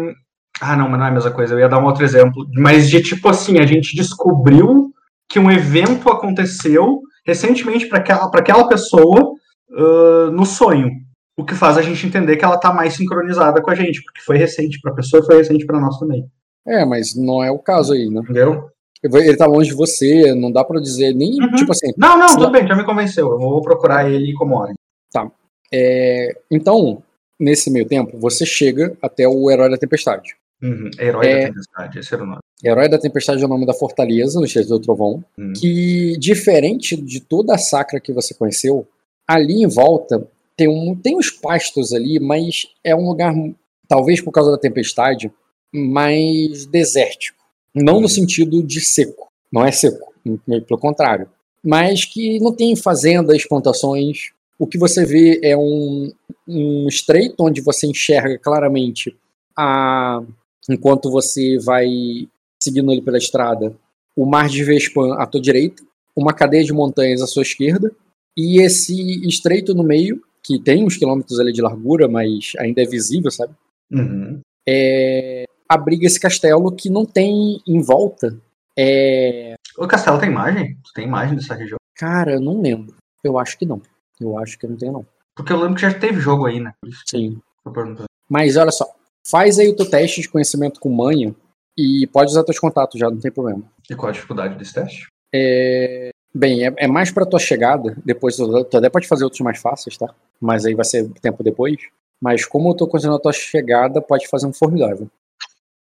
Ah, 0.60 0.76
não, 0.76 0.88
mas 0.88 0.98
não 0.98 1.06
é 1.06 1.08
a 1.10 1.12
mesma 1.12 1.30
coisa. 1.30 1.54
Eu 1.54 1.60
ia 1.60 1.68
dar 1.68 1.78
um 1.78 1.86
outro 1.86 2.04
exemplo. 2.04 2.46
Mas 2.54 2.90
de 2.90 3.00
tipo 3.02 3.28
assim, 3.28 3.58
a 3.58 3.66
gente 3.66 3.96
descobriu 3.96 4.92
que 5.28 5.38
um 5.38 5.50
evento 5.50 6.10
aconteceu 6.10 7.00
recentemente 7.24 7.86
para 7.86 7.98
aquela, 7.98 8.30
pra 8.30 8.40
aquela 8.40 8.68
pessoa 8.68 9.34
ah, 9.76 10.30
no 10.32 10.44
sonho. 10.44 10.90
O 11.38 11.44
que 11.44 11.54
faz 11.54 11.78
a 11.78 11.82
gente 11.82 12.04
entender 12.06 12.36
que 12.36 12.44
ela 12.44 12.58
tá 12.58 12.72
mais 12.72 12.94
sincronizada 12.94 13.62
com 13.62 13.70
a 13.70 13.74
gente, 13.74 14.02
porque 14.02 14.20
foi 14.22 14.36
recente 14.36 14.80
pra 14.80 14.92
pessoa 14.92 15.22
e 15.22 15.26
foi 15.26 15.36
recente 15.38 15.64
pra 15.64 15.78
nós 15.80 15.98
também. 15.98 16.26
É, 16.66 16.84
mas 16.84 17.14
não 17.14 17.42
é 17.42 17.50
o 17.50 17.58
caso 17.58 17.92
aí, 17.92 18.08
né? 18.10 18.20
Entendeu? 18.22 18.68
Ele 19.02 19.36
tá 19.36 19.46
longe 19.46 19.70
de 19.70 19.76
você, 19.76 20.34
não 20.34 20.50
dá 20.50 20.64
pra 20.64 20.80
dizer 20.80 21.14
nem, 21.14 21.40
Uhum. 21.40 21.54
tipo 21.54 21.70
assim. 21.70 21.92
Não, 21.96 22.18
não, 22.18 22.26
tudo 22.26 22.50
bem, 22.50 22.66
já 22.66 22.74
me 22.74 22.84
convenceu. 22.84 23.30
Eu 23.30 23.38
vou 23.38 23.62
procurar 23.62 24.10
ele 24.10 24.32
como 24.34 24.56
ordem. 24.56 24.74
é, 25.72 26.36
Então, 26.50 27.02
nesse 27.38 27.70
meio 27.70 27.86
tempo, 27.86 28.18
você 28.18 28.44
chega 28.44 28.96
até 29.00 29.28
o 29.28 29.50
Herói 29.50 29.70
da 29.70 29.76
Tempestade. 29.78 30.34
Uhum. 30.62 30.90
Herói 30.98 31.26
É. 31.26 31.40
da 31.42 31.46
Tempestade, 31.48 31.98
esse 32.00 32.14
era 32.14 32.22
o 32.24 32.26
nome. 32.26 32.38
Herói 32.64 32.88
da 32.88 32.98
Tempestade 32.98 33.40
é 33.42 33.46
o 33.46 33.48
nome 33.48 33.64
da 33.64 33.72
fortaleza 33.74 34.40
no 34.40 34.46
Estreito 34.46 34.70
do 34.70 34.80
Trovão, 34.80 35.22
Uhum. 35.38 35.52
que, 35.54 36.16
diferente 36.18 36.96
de 36.96 37.20
toda 37.20 37.54
a 37.54 37.58
sacra 37.58 38.00
que 38.00 38.12
você 38.12 38.34
conheceu, 38.34 38.86
ali 39.28 39.62
em 39.62 39.68
volta 39.68 40.26
tem, 40.58 40.66
um, 40.66 40.96
tem 40.96 41.16
uns 41.16 41.30
pastos 41.30 41.92
ali, 41.92 42.18
mas 42.18 42.66
é 42.82 42.94
um 42.94 43.08
lugar, 43.08 43.32
talvez 43.86 44.20
por 44.20 44.32
causa 44.32 44.50
da 44.50 44.58
tempestade, 44.58 45.32
mais 45.72 46.66
desértico. 46.66 47.38
Não 47.72 47.94
Uhum. 47.94 48.00
no 48.02 48.08
sentido 48.08 48.60
de 48.60 48.80
seco, 48.80 49.28
não 49.52 49.64
é 49.64 49.70
seco, 49.70 50.12
pelo 50.46 50.80
contrário. 50.80 51.30
Mas 51.64 52.04
que 52.04 52.40
não 52.40 52.52
tem 52.52 52.74
fazendas, 52.74 53.46
plantações, 53.46 54.30
o 54.58 54.66
que 54.66 54.76
você 54.76 55.04
vê 55.06 55.38
é 55.44 55.56
um, 55.56 56.12
um 56.46 56.88
estreito 56.88 57.36
onde 57.38 57.60
você 57.60 57.86
enxerga 57.86 58.36
claramente 58.38 59.16
a 59.56 60.20
enquanto 60.68 61.10
você 61.10 61.56
vai 61.60 61.88
seguindo 62.60 62.90
ali 62.90 63.00
pela 63.00 63.16
estrada, 63.16 63.74
o 64.16 64.26
Mar 64.26 64.48
de 64.48 64.62
Vespan 64.64 65.14
à 65.14 65.26
tua 65.26 65.40
direita, 65.40 65.82
uma 66.16 66.34
cadeia 66.34 66.64
de 66.64 66.72
montanhas 66.72 67.22
à 67.22 67.26
sua 67.26 67.42
esquerda 67.42 67.94
e 68.36 68.60
esse 68.60 69.26
estreito 69.26 69.74
no 69.74 69.84
meio, 69.84 70.20
que 70.48 70.58
tem 70.58 70.82
uns 70.82 70.96
quilômetros 70.96 71.38
ali 71.38 71.52
de 71.52 71.60
largura, 71.60 72.08
mas 72.08 72.52
ainda 72.58 72.82
é 72.82 72.86
visível, 72.86 73.30
sabe? 73.30 73.52
Uhum. 73.92 74.40
É, 74.66 75.44
abriga 75.68 76.06
esse 76.06 76.18
castelo 76.18 76.74
que 76.74 76.88
não 76.88 77.04
tem 77.04 77.60
em 77.66 77.82
volta. 77.82 78.34
É... 78.76 79.56
O 79.76 79.86
castelo 79.86 80.18
tem 80.18 80.30
imagem? 80.30 80.78
Tu 80.82 80.92
tem 80.94 81.04
imagem 81.04 81.36
dessa 81.36 81.54
região? 81.54 81.76
Cara, 81.94 82.32
eu 82.32 82.40
não 82.40 82.62
lembro. 82.62 82.96
Eu 83.22 83.38
acho 83.38 83.58
que 83.58 83.66
não. 83.66 83.82
Eu 84.18 84.38
acho 84.38 84.58
que 84.58 84.66
não 84.66 84.76
tem, 84.76 84.90
não. 84.90 85.06
Porque 85.36 85.52
eu 85.52 85.58
lembro 85.58 85.74
que 85.74 85.82
já 85.82 85.92
teve 85.92 86.18
jogo 86.18 86.46
aí, 86.46 86.60
né? 86.60 86.72
Sim. 87.06 87.38
Mas 88.28 88.56
olha 88.56 88.70
só, 88.70 88.86
faz 89.28 89.58
aí 89.58 89.68
o 89.68 89.76
teu 89.76 89.88
teste 89.88 90.22
de 90.22 90.30
conhecimento 90.30 90.80
com 90.80 90.88
manha 90.88 91.34
e 91.76 92.06
pode 92.10 92.30
usar 92.30 92.42
teus 92.42 92.58
contatos 92.58 92.98
já, 92.98 93.10
não 93.10 93.20
tem 93.20 93.30
problema. 93.30 93.62
E 93.90 93.94
qual 93.94 94.08
a 94.08 94.12
dificuldade 94.12 94.56
desse 94.56 94.72
teste? 94.72 95.08
É... 95.34 96.08
Bem, 96.38 96.64
é, 96.64 96.72
é 96.76 96.86
mais 96.86 97.10
pra 97.10 97.26
tua 97.26 97.40
chegada, 97.40 97.96
depois 98.04 98.36
tu, 98.36 98.64
tu 98.64 98.76
até 98.76 98.88
pode 98.88 99.08
fazer 99.08 99.24
outros 99.24 99.40
mais 99.40 99.58
fáceis, 99.58 99.96
tá? 99.96 100.14
Mas 100.40 100.64
aí 100.64 100.72
vai 100.72 100.84
ser 100.84 101.08
tempo 101.20 101.42
depois. 101.42 101.76
Mas 102.20 102.46
como 102.46 102.70
eu 102.70 102.74
tô 102.76 102.86
considerando 102.86 103.16
a 103.18 103.20
tua 103.22 103.32
chegada, 103.32 104.00
pode 104.00 104.28
fazer 104.28 104.46
um 104.46 104.52
formidável. 104.52 105.10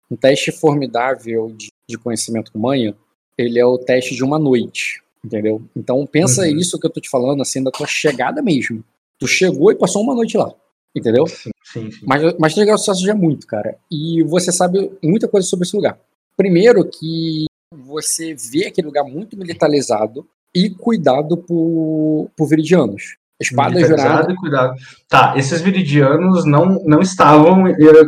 Um 0.09 0.15
teste 0.15 0.51
formidável 0.51 1.51
de, 1.55 1.67
de 1.87 1.95
conhecimento 1.95 2.51
com 2.51 2.57
manha, 2.57 2.95
ele 3.37 3.59
é 3.59 3.65
o 3.67 3.77
teste 3.77 4.15
de 4.15 4.23
uma 4.23 4.39
noite, 4.39 5.03
entendeu? 5.23 5.61
Então 5.75 6.03
pensa 6.07 6.41
Uhum. 6.41 6.57
isso 6.57 6.79
que 6.79 6.87
eu 6.87 6.91
tô 6.91 6.99
te 6.99 7.09
falando, 7.09 7.39
assim, 7.43 7.61
da 7.63 7.69
tua 7.69 7.85
chegada 7.85 8.41
mesmo. 8.41 8.83
Tu 9.19 9.27
chegou 9.27 9.71
e 9.71 9.75
passou 9.75 10.01
uma 10.01 10.15
noite 10.15 10.37
lá, 10.37 10.51
entendeu? 10.95 11.27
Sim, 11.27 11.51
sim. 11.71 11.91
sim. 11.91 11.99
Mas, 12.03 12.35
mas 12.39 12.55
legal 12.55 12.73
o 12.73 12.77
sucesso 12.79 13.05
já 13.05 13.11
é 13.11 13.15
muito, 13.15 13.45
cara. 13.45 13.77
E 13.91 14.23
você 14.23 14.51
sabe 14.51 14.91
muita 15.03 15.27
coisa 15.27 15.47
sobre 15.47 15.67
esse 15.67 15.75
lugar. 15.75 15.99
Primeiro 16.35 16.83
que 16.89 17.45
você 17.71 18.33
vê 18.33 18.65
aquele 18.65 18.87
lugar 18.87 19.03
muito 19.03 19.37
militarizado 19.37 20.27
e 20.55 20.69
cuidado 20.69 21.37
por, 21.37 22.29
por 22.35 22.47
viridianos. 22.47 23.17
Espada 23.39 23.79
jurada. 23.79 24.31
e 24.31 24.35
cuidado. 24.35 24.75
Tá, 25.07 25.33
esses 25.37 25.61
viridianos 25.61 26.43
não, 26.45 26.81
não 26.85 27.01
estavam 27.01 27.65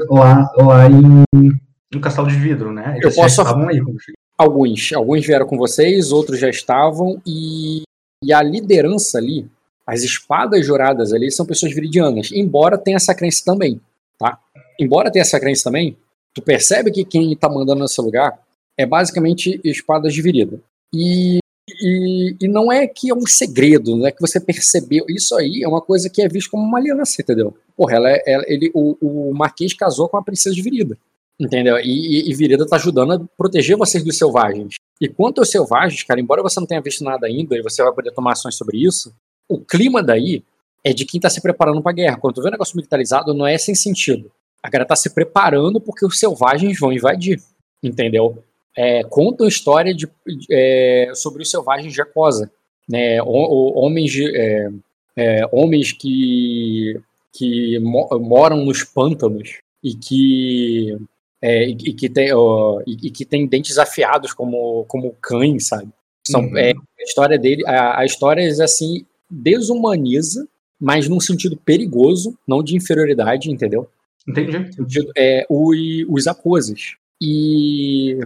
lá, 0.10 0.52
lá 0.58 0.88
em, 0.90 1.24
no 1.94 2.02
Castelo 2.02 2.28
de 2.28 2.36
Vidro, 2.36 2.72
né? 2.74 2.96
Eles 2.98 3.16
Eu 3.16 3.24
posso- 3.24 3.42
estavam 3.42 3.70
aí 3.70 3.80
quando 3.80 3.96
eu 3.96 4.00
cheguei. 4.00 4.16
Alguns. 4.38 4.92
Alguns 4.94 5.26
vieram 5.26 5.46
com 5.46 5.58
vocês, 5.58 6.12
outros 6.12 6.40
já 6.40 6.50
estavam. 6.50 7.22
E, 7.28 7.84
e 8.24 8.34
a 8.34 8.42
liderança 8.42 9.18
ali, 9.20 9.48
as 9.86 10.02
espadas 10.02 10.66
juradas 10.66 11.14
ali, 11.14 11.30
são 11.30 11.46
pessoas 11.46 11.74
viridianas. 11.76 12.32
Embora 12.32 12.78
tenha 12.78 12.96
essa 12.98 13.14
crença 13.14 13.44
também, 13.46 13.80
tá? 14.18 14.40
Embora 14.80 15.12
tenha 15.12 15.22
essa 15.22 15.40
crença 15.40 15.66
também, 15.66 15.96
tu 16.34 16.42
percebe 16.42 16.90
que 16.90 17.04
quem 17.06 17.36
tá 17.36 17.50
mandando 17.50 17.82
nesse 17.82 18.02
lugar 18.02 18.40
é 18.78 18.86
basicamente 18.86 19.60
espadas 19.64 20.14
de 20.14 20.22
virida. 20.22 20.60
E, 20.94 21.40
e, 21.82 22.36
e 22.42 22.48
não 22.48 22.72
é 22.72 22.88
que 22.88 23.10
é 23.10 23.14
um 23.14 23.26
segredo, 23.26 23.96
não 23.96 24.06
é 24.08 24.12
que 24.12 24.22
você 24.22 24.40
percebeu. 24.40 25.06
Isso 25.10 25.36
aí 25.36 25.62
é 25.64 25.68
uma 25.68 25.82
coisa 25.82 26.10
que 26.10 26.22
é 26.22 26.28
visto 26.28 26.50
como 26.52 26.64
uma 26.64 26.78
aliança, 26.80 27.22
entendeu? 27.22 27.56
Porra, 27.76 27.96
ela, 27.96 28.10
é- 28.12 28.24
ela- 28.26 28.44
ele, 28.48 28.72
o, 28.74 28.98
o 29.30 29.34
Marquês 29.34 29.74
casou 29.74 30.08
com 30.10 30.18
a 30.18 30.24
princesa 30.24 30.56
de 30.56 30.62
virida. 30.62 30.98
Entendeu? 31.40 31.78
E, 31.80 31.84
e, 32.28 32.30
e 32.30 32.36
Virida 32.36 32.68
tá 32.68 32.76
ajudando 32.76 33.14
a 33.14 33.20
proteger 33.38 33.78
vocês 33.78 34.04
dos 34.04 34.18
selvagens. 34.18 34.76
E 35.00 35.08
quanto 35.08 35.40
aos 35.40 35.50
selvagens, 35.50 36.04
cara, 36.04 36.20
embora 36.20 36.44
você 36.44 36.60
não 36.60 36.68
tenha 36.68 36.82
visto 36.82 37.02
nada 37.02 37.28
ainda 37.28 37.56
e 37.58 37.62
você 37.62 37.82
vai 37.82 37.94
poder 37.94 38.12
tomar 38.12 38.34
ações 38.34 38.56
sobre 38.56 38.78
isso, 38.86 39.14
o 39.48 39.58
clima 39.58 40.04
daí 40.04 40.44
é 40.84 40.92
de 40.92 41.06
quem 41.06 41.18
tá 41.18 41.30
se 41.30 41.40
preparando 41.42 41.82
pra 41.82 41.94
guerra. 41.94 42.18
Quando 42.18 42.34
tu 42.36 42.42
vê 42.42 42.50
um 42.50 42.52
negócio 42.52 42.76
militarizado, 42.76 43.34
não 43.34 43.48
é 43.48 43.58
sem 43.58 43.74
sentido. 43.74 44.30
A 44.62 44.70
galera 44.70 44.86
tá 44.90 44.98
se 44.98 45.10
preparando 45.12 45.80
porque 45.80 46.06
os 46.06 46.20
selvagens 46.20 46.78
vão 46.78 46.92
invadir. 46.92 47.42
Entendeu? 47.82 48.44
É, 48.82 49.04
contam 49.04 49.46
história 49.48 49.94
de, 49.94 50.08
é, 50.50 51.12
sobre 51.14 51.42
os 51.44 51.50
selvagens 51.52 51.94
de 51.94 52.02
Acosa. 52.02 52.50
Né? 52.88 53.22
Homens, 53.22 54.12
de- 54.12 54.36
é, 54.38 54.70
é, 55.18 55.42
homens 55.52 55.92
que, 55.92 57.00
que 57.34 57.78
mo- 57.80 58.08
moram 58.22 58.64
nos 58.64 58.84
pântanos 58.84 59.58
e 59.84 59.94
que 59.94 60.98
é, 61.42 61.68
e, 61.70 61.72
e 61.72 61.94
que 61.94 62.10
tem, 62.10 62.32
ó, 62.34 62.82
e, 62.88 63.08
e 63.08 63.12
que 63.12 63.26
tem 63.26 63.46
dentes 63.48 63.78
afiados 63.78 64.34
como, 64.34 64.86
como 64.86 65.14
cães, 65.22 65.68
sabe? 65.68 65.90
São, 66.26 66.42
Uhum. 66.42 66.58
é, 66.58 66.72
a 66.72 67.04
história 67.04 67.38
dele, 67.38 67.64
a, 67.68 68.00
a 68.00 68.06
história 68.06 68.42
é 68.42 68.64
assim, 68.64 69.06
desumaniza, 69.30 70.48
mas 70.80 71.08
num 71.10 71.20
sentido 71.20 71.58
perigoso, 71.58 72.38
não 72.48 72.64
de 72.64 72.76
inferioridade, 72.76 73.52
entendeu? 73.52 73.90
Entendi. 74.28 74.58
é, 75.18 75.46
os, 75.50 76.26
os. 76.44 76.96
E, 77.22 78.18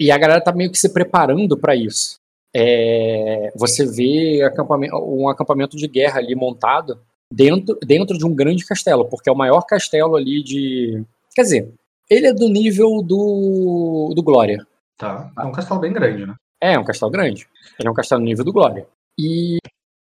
e 0.00 0.10
a 0.10 0.18
galera 0.18 0.40
tá 0.40 0.52
meio 0.52 0.70
que 0.70 0.78
se 0.78 0.92
preparando 0.92 1.56
para 1.56 1.74
isso. 1.74 2.18
É, 2.54 3.52
você 3.54 3.84
vê 3.84 4.42
acampamento, 4.42 4.96
um 4.96 5.28
acampamento 5.28 5.76
de 5.76 5.86
guerra 5.86 6.18
ali 6.18 6.34
montado 6.34 6.98
dentro, 7.32 7.78
dentro 7.84 8.16
de 8.16 8.24
um 8.24 8.34
grande 8.34 8.64
castelo, 8.64 9.04
porque 9.06 9.28
é 9.28 9.32
o 9.32 9.36
maior 9.36 9.62
castelo 9.62 10.16
ali 10.16 10.42
de. 10.42 11.04
Quer 11.34 11.42
dizer, 11.42 11.74
ele 12.08 12.26
é 12.26 12.32
do 12.32 12.48
nível 12.48 13.02
do, 13.02 14.12
do 14.14 14.22
Glória. 14.22 14.66
Tá. 14.96 15.30
É 15.38 15.44
um 15.44 15.52
castelo 15.52 15.80
bem 15.80 15.92
grande, 15.92 16.26
né? 16.26 16.34
É, 16.62 16.74
é 16.74 16.78
um 16.78 16.84
castelo 16.84 17.10
grande. 17.10 17.46
Ele 17.78 17.88
é 17.88 17.90
um 17.90 17.94
castelo 17.94 18.20
no 18.20 18.26
nível 18.26 18.44
do 18.44 18.52
Glória. 18.52 18.86
E, 19.18 19.58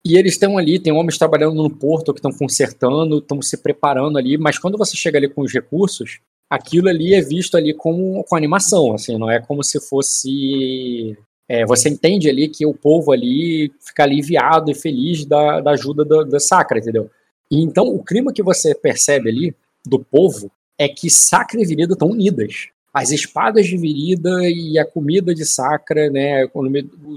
e 0.06 0.18
eles 0.18 0.34
estão 0.34 0.58
ali, 0.58 0.80
tem 0.80 0.94
homens 0.94 1.18
trabalhando 1.18 1.56
no 1.56 1.70
porto 1.70 2.14
que 2.14 2.20
estão 2.20 2.32
consertando, 2.32 3.18
estão 3.18 3.42
se 3.42 3.58
preparando 3.58 4.18
ali, 4.18 4.38
mas 4.38 4.60
quando 4.60 4.78
você 4.78 4.96
chega 4.96 5.18
ali 5.18 5.30
com 5.30 5.42
os 5.42 5.54
recursos, 5.54 6.20
aquilo 6.56 6.90
ali 6.90 7.14
é 7.14 7.22
visto 7.22 7.56
ali 7.58 7.74
como 7.74 8.24
com 8.24 8.36
animação, 8.36 8.94
assim, 8.94 9.18
não 9.18 9.30
é 9.30 9.40
como 9.40 9.64
se 9.64 9.80
fosse. 9.80 11.18
é, 11.48 11.66
você 11.66 11.90
entende 11.90 12.30
ali 12.30 12.48
que 12.48 12.66
o 12.66 12.74
povo 12.74 13.12
ali 13.12 13.72
fica 13.80 14.04
aliviado 14.04 14.72
e 14.72 14.76
feliz 14.76 15.26
da, 15.26 15.62
da 15.62 15.72
ajuda 15.72 16.06
da, 16.06 16.24
da 16.24 16.40
Sacra, 16.40 16.80
entendeu? 16.80 17.10
E 17.52 17.62
então 17.62 17.88
o 17.88 18.04
clima 18.04 18.34
que 18.34 18.44
você 18.44 18.74
percebe 18.74 19.30
ali 19.30 19.56
do 19.86 20.00
povo 20.00 20.52
é 20.78 20.88
que 20.88 21.10
Sacra 21.10 21.62
e 21.62 21.66
Virida 21.66 21.94
estão 21.94 22.10
unidas 22.10 22.70
as 22.94 23.10
espadas 23.10 23.66
de 23.66 23.76
virida 23.76 24.30
e 24.44 24.78
a 24.78 24.86
comida 24.86 25.34
de 25.34 25.44
sacra, 25.46 26.12
né? 26.12 26.48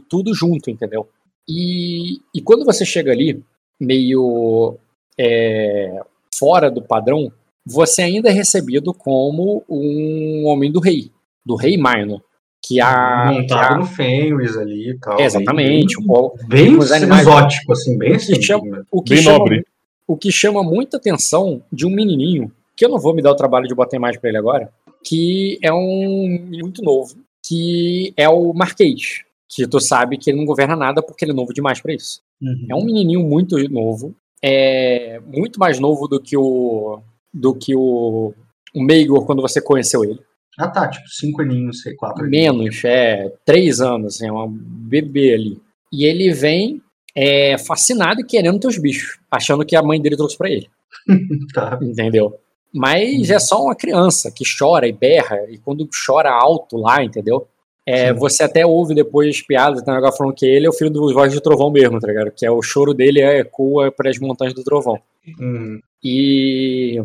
Tudo 0.08 0.32
junto, 0.34 0.70
entendeu? 0.70 1.06
E, 1.46 2.18
e 2.34 2.40
quando 2.40 2.64
você 2.64 2.84
chega 2.84 3.12
ali, 3.12 3.44
meio 3.78 4.78
é, 5.18 6.00
fora 6.34 6.70
do 6.70 6.80
padrão, 6.80 7.30
você 7.66 8.02
ainda 8.02 8.28
é 8.28 8.32
recebido 8.32 8.94
como 8.94 9.64
um 9.68 10.44
homem 10.46 10.70
do 10.70 10.78
rei, 10.80 11.10
do 11.44 11.56
rei 11.56 11.76
Minor. 11.76 12.20
Que 12.62 12.80
a. 12.80 13.28
que 13.28 13.40
Montado 13.40 13.74
a- 13.74 13.78
no 13.78 13.86
Fenris 13.86 14.56
ali 14.56 14.90
e 14.90 14.98
tal. 14.98 15.20
é, 15.20 15.24
exatamente, 15.24 16.00
um 16.00 16.04
pouco. 16.06 16.38
Bem, 16.48 16.64
bem 16.70 16.78
os 16.78 16.90
animais- 16.90 17.22
exótico, 17.26 17.72
assim, 17.72 17.96
bem 17.98 18.14
assim. 18.14 18.40
chama- 18.42 18.84
O 18.90 19.02
que, 19.02 19.14
Bem 19.14 19.22
chama, 19.22 19.38
nobre. 19.38 19.64
o 20.06 20.16
que 20.16 20.32
chama 20.32 20.62
muita 20.64 20.96
atenção 20.96 21.62
de 21.72 21.86
um 21.86 21.90
menininho, 21.90 22.50
que 22.76 22.84
eu 22.84 22.88
não 22.88 22.98
vou 22.98 23.14
me 23.14 23.22
dar 23.22 23.30
o 23.30 23.36
trabalho 23.36 23.68
de 23.68 23.74
botar 23.74 23.96
imagem 23.96 24.20
pra 24.20 24.30
ele 24.30 24.38
agora, 24.38 24.70
que 25.04 25.58
é 25.62 25.72
um 25.72 26.26
menino 26.28 26.64
muito 26.64 26.82
novo, 26.82 27.14
que 27.46 28.12
é 28.16 28.28
o 28.28 28.52
Marquês, 28.52 29.22
que 29.48 29.64
tu 29.68 29.78
sabe 29.78 30.18
que 30.18 30.28
ele 30.30 30.38
não 30.38 30.44
governa 30.46 30.74
nada 30.74 31.00
porque 31.00 31.24
ele 31.24 31.32
é 31.32 31.34
novo 31.34 31.52
demais 31.54 31.80
pra 31.80 31.94
isso. 31.94 32.20
Uhum. 32.42 32.66
É 32.68 32.74
um 32.74 32.84
menininho 32.84 33.22
muito 33.22 33.56
novo, 33.68 34.12
é 34.42 35.20
muito 35.24 35.60
mais 35.60 35.78
novo 35.78 36.08
do 36.08 36.20
que 36.20 36.36
o 36.36 36.98
do 37.36 37.54
que 37.54 37.74
o, 37.76 38.32
o 38.74 38.82
Meigor 38.82 39.24
quando 39.26 39.42
você 39.42 39.60
conheceu 39.60 40.04
ele. 40.04 40.18
Ah, 40.58 40.68
tá, 40.68 40.88
tipo, 40.88 41.06
cinco 41.08 41.42
aninhos, 41.42 41.82
sei, 41.82 41.94
quatro. 41.94 42.26
Menos, 42.26 42.82
é 42.84 43.30
três 43.44 43.80
anos, 43.80 44.22
é 44.22 44.32
um 44.32 44.48
bebê 44.48 45.34
ali. 45.34 45.60
E 45.92 46.06
ele 46.06 46.32
vem 46.32 46.80
é, 47.14 47.58
fascinado 47.58 48.20
e 48.20 48.24
querendo 48.24 48.58
teus 48.58 48.78
bichos, 48.78 49.18
achando 49.30 49.66
que 49.66 49.76
a 49.76 49.82
mãe 49.82 50.00
dele 50.00 50.16
trouxe 50.16 50.36
pra 50.36 50.50
ele, 50.50 50.66
Tá. 51.54 51.78
entendeu? 51.82 52.38
Mas 52.72 53.30
é 53.30 53.38
só 53.38 53.62
uma 53.62 53.74
criança 53.74 54.30
que 54.30 54.44
chora 54.58 54.88
e 54.88 54.92
berra, 54.92 55.38
e 55.50 55.58
quando 55.58 55.88
chora 56.06 56.30
alto 56.30 56.76
lá, 56.78 57.04
entendeu? 57.04 57.46
É, 57.86 58.12
você 58.12 58.42
até 58.42 58.66
ouve 58.66 58.94
depois 58.94 59.40
piadas, 59.46 59.82
tem 59.82 59.92
um 59.92 59.96
negócio 59.96 60.18
falando 60.18 60.34
que 60.34 60.44
ele 60.44 60.66
é 60.66 60.68
o 60.68 60.72
filho 60.72 60.90
do 60.90 61.12
Voz 61.14 61.32
do 61.32 61.40
Trovão 61.40 61.70
mesmo, 61.70 62.00
tá 62.00 62.08
ligado? 62.08 62.32
Que 62.32 62.44
é 62.44 62.50
o 62.50 62.60
choro 62.60 62.92
dele 62.92 63.20
é 63.20 63.38
ecoa 63.38 63.92
para 63.92 64.10
as 64.10 64.18
montanhas 64.18 64.54
do 64.54 64.64
Trovão. 64.64 64.98
Uhum. 65.38 65.80
E. 66.02 67.00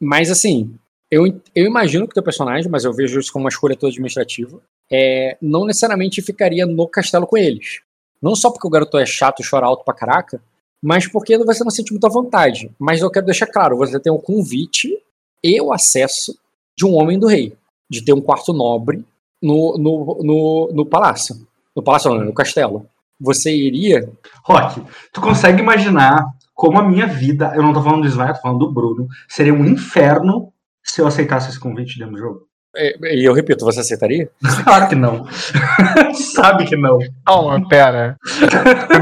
Mas 0.00 0.30
assim, 0.30 0.74
eu, 1.10 1.26
eu 1.54 1.66
imagino 1.66 2.06
que 2.06 2.12
o 2.12 2.14
teu 2.14 2.22
personagem, 2.22 2.70
mas 2.70 2.84
eu 2.84 2.92
vejo 2.92 3.20
isso 3.20 3.32
como 3.32 3.44
uma 3.44 3.48
escolha 3.48 3.76
toda 3.76 3.90
administrativa, 3.90 4.60
é, 4.90 5.36
não 5.40 5.64
necessariamente 5.64 6.22
ficaria 6.22 6.66
no 6.66 6.88
castelo 6.88 7.26
com 7.26 7.36
eles. 7.36 7.80
Não 8.20 8.34
só 8.34 8.50
porque 8.50 8.66
o 8.66 8.70
garoto 8.70 8.98
é 8.98 9.06
chato 9.06 9.40
e 9.40 9.48
chora 9.48 9.66
alto 9.66 9.84
pra 9.84 9.94
caraca, 9.94 10.42
mas 10.82 11.06
porque 11.06 11.36
você 11.38 11.62
não 11.62 11.70
sente 11.70 11.92
muita 11.92 12.08
vontade. 12.08 12.70
Mas 12.78 13.00
eu 13.00 13.10
quero 13.10 13.26
deixar 13.26 13.46
claro: 13.46 13.76
você 13.76 14.00
tem 14.00 14.12
o 14.12 14.18
convite 14.18 14.96
e 15.42 15.60
o 15.60 15.72
acesso 15.72 16.36
de 16.76 16.84
um 16.84 16.94
homem 16.94 17.18
do 17.18 17.26
rei, 17.26 17.56
de 17.88 18.04
ter 18.04 18.12
um 18.12 18.20
quarto 18.20 18.52
nobre 18.52 19.04
no, 19.42 19.76
no, 19.78 20.22
no, 20.22 20.70
no 20.72 20.86
palácio. 20.86 21.46
No 21.74 21.82
palácio, 21.82 22.12
não, 22.12 22.24
no 22.24 22.34
castelo. 22.34 22.88
Você 23.20 23.54
iria. 23.54 24.10
Rock, 24.44 24.82
tu 25.12 25.20
consegue 25.20 25.60
imaginar 25.60 26.24
como 26.56 26.80
a 26.80 26.88
minha 26.88 27.06
vida, 27.06 27.52
eu 27.54 27.62
não 27.62 27.74
tô 27.74 27.82
falando 27.82 28.00
do 28.00 28.08
Ismael, 28.08 28.32
tô 28.32 28.40
falando 28.40 28.58
do 28.60 28.72
Bruno, 28.72 29.06
seria 29.28 29.52
um 29.52 29.64
inferno 29.66 30.50
se 30.82 31.02
eu 31.02 31.06
aceitasse 31.06 31.50
esse 31.50 31.60
convite 31.60 31.98
dentro 31.98 32.14
do 32.14 32.18
jogo. 32.18 32.40
É, 32.74 33.14
E 33.14 33.24
eu 33.24 33.34
repito, 33.34 33.64
você 33.64 33.80
aceitaria? 33.80 34.28
Claro 34.64 34.88
que 34.88 34.94
não. 34.94 35.26
Sabe 36.34 36.64
que 36.64 36.76
não. 36.76 36.98
Calma, 37.26 37.68
pera. 37.68 38.16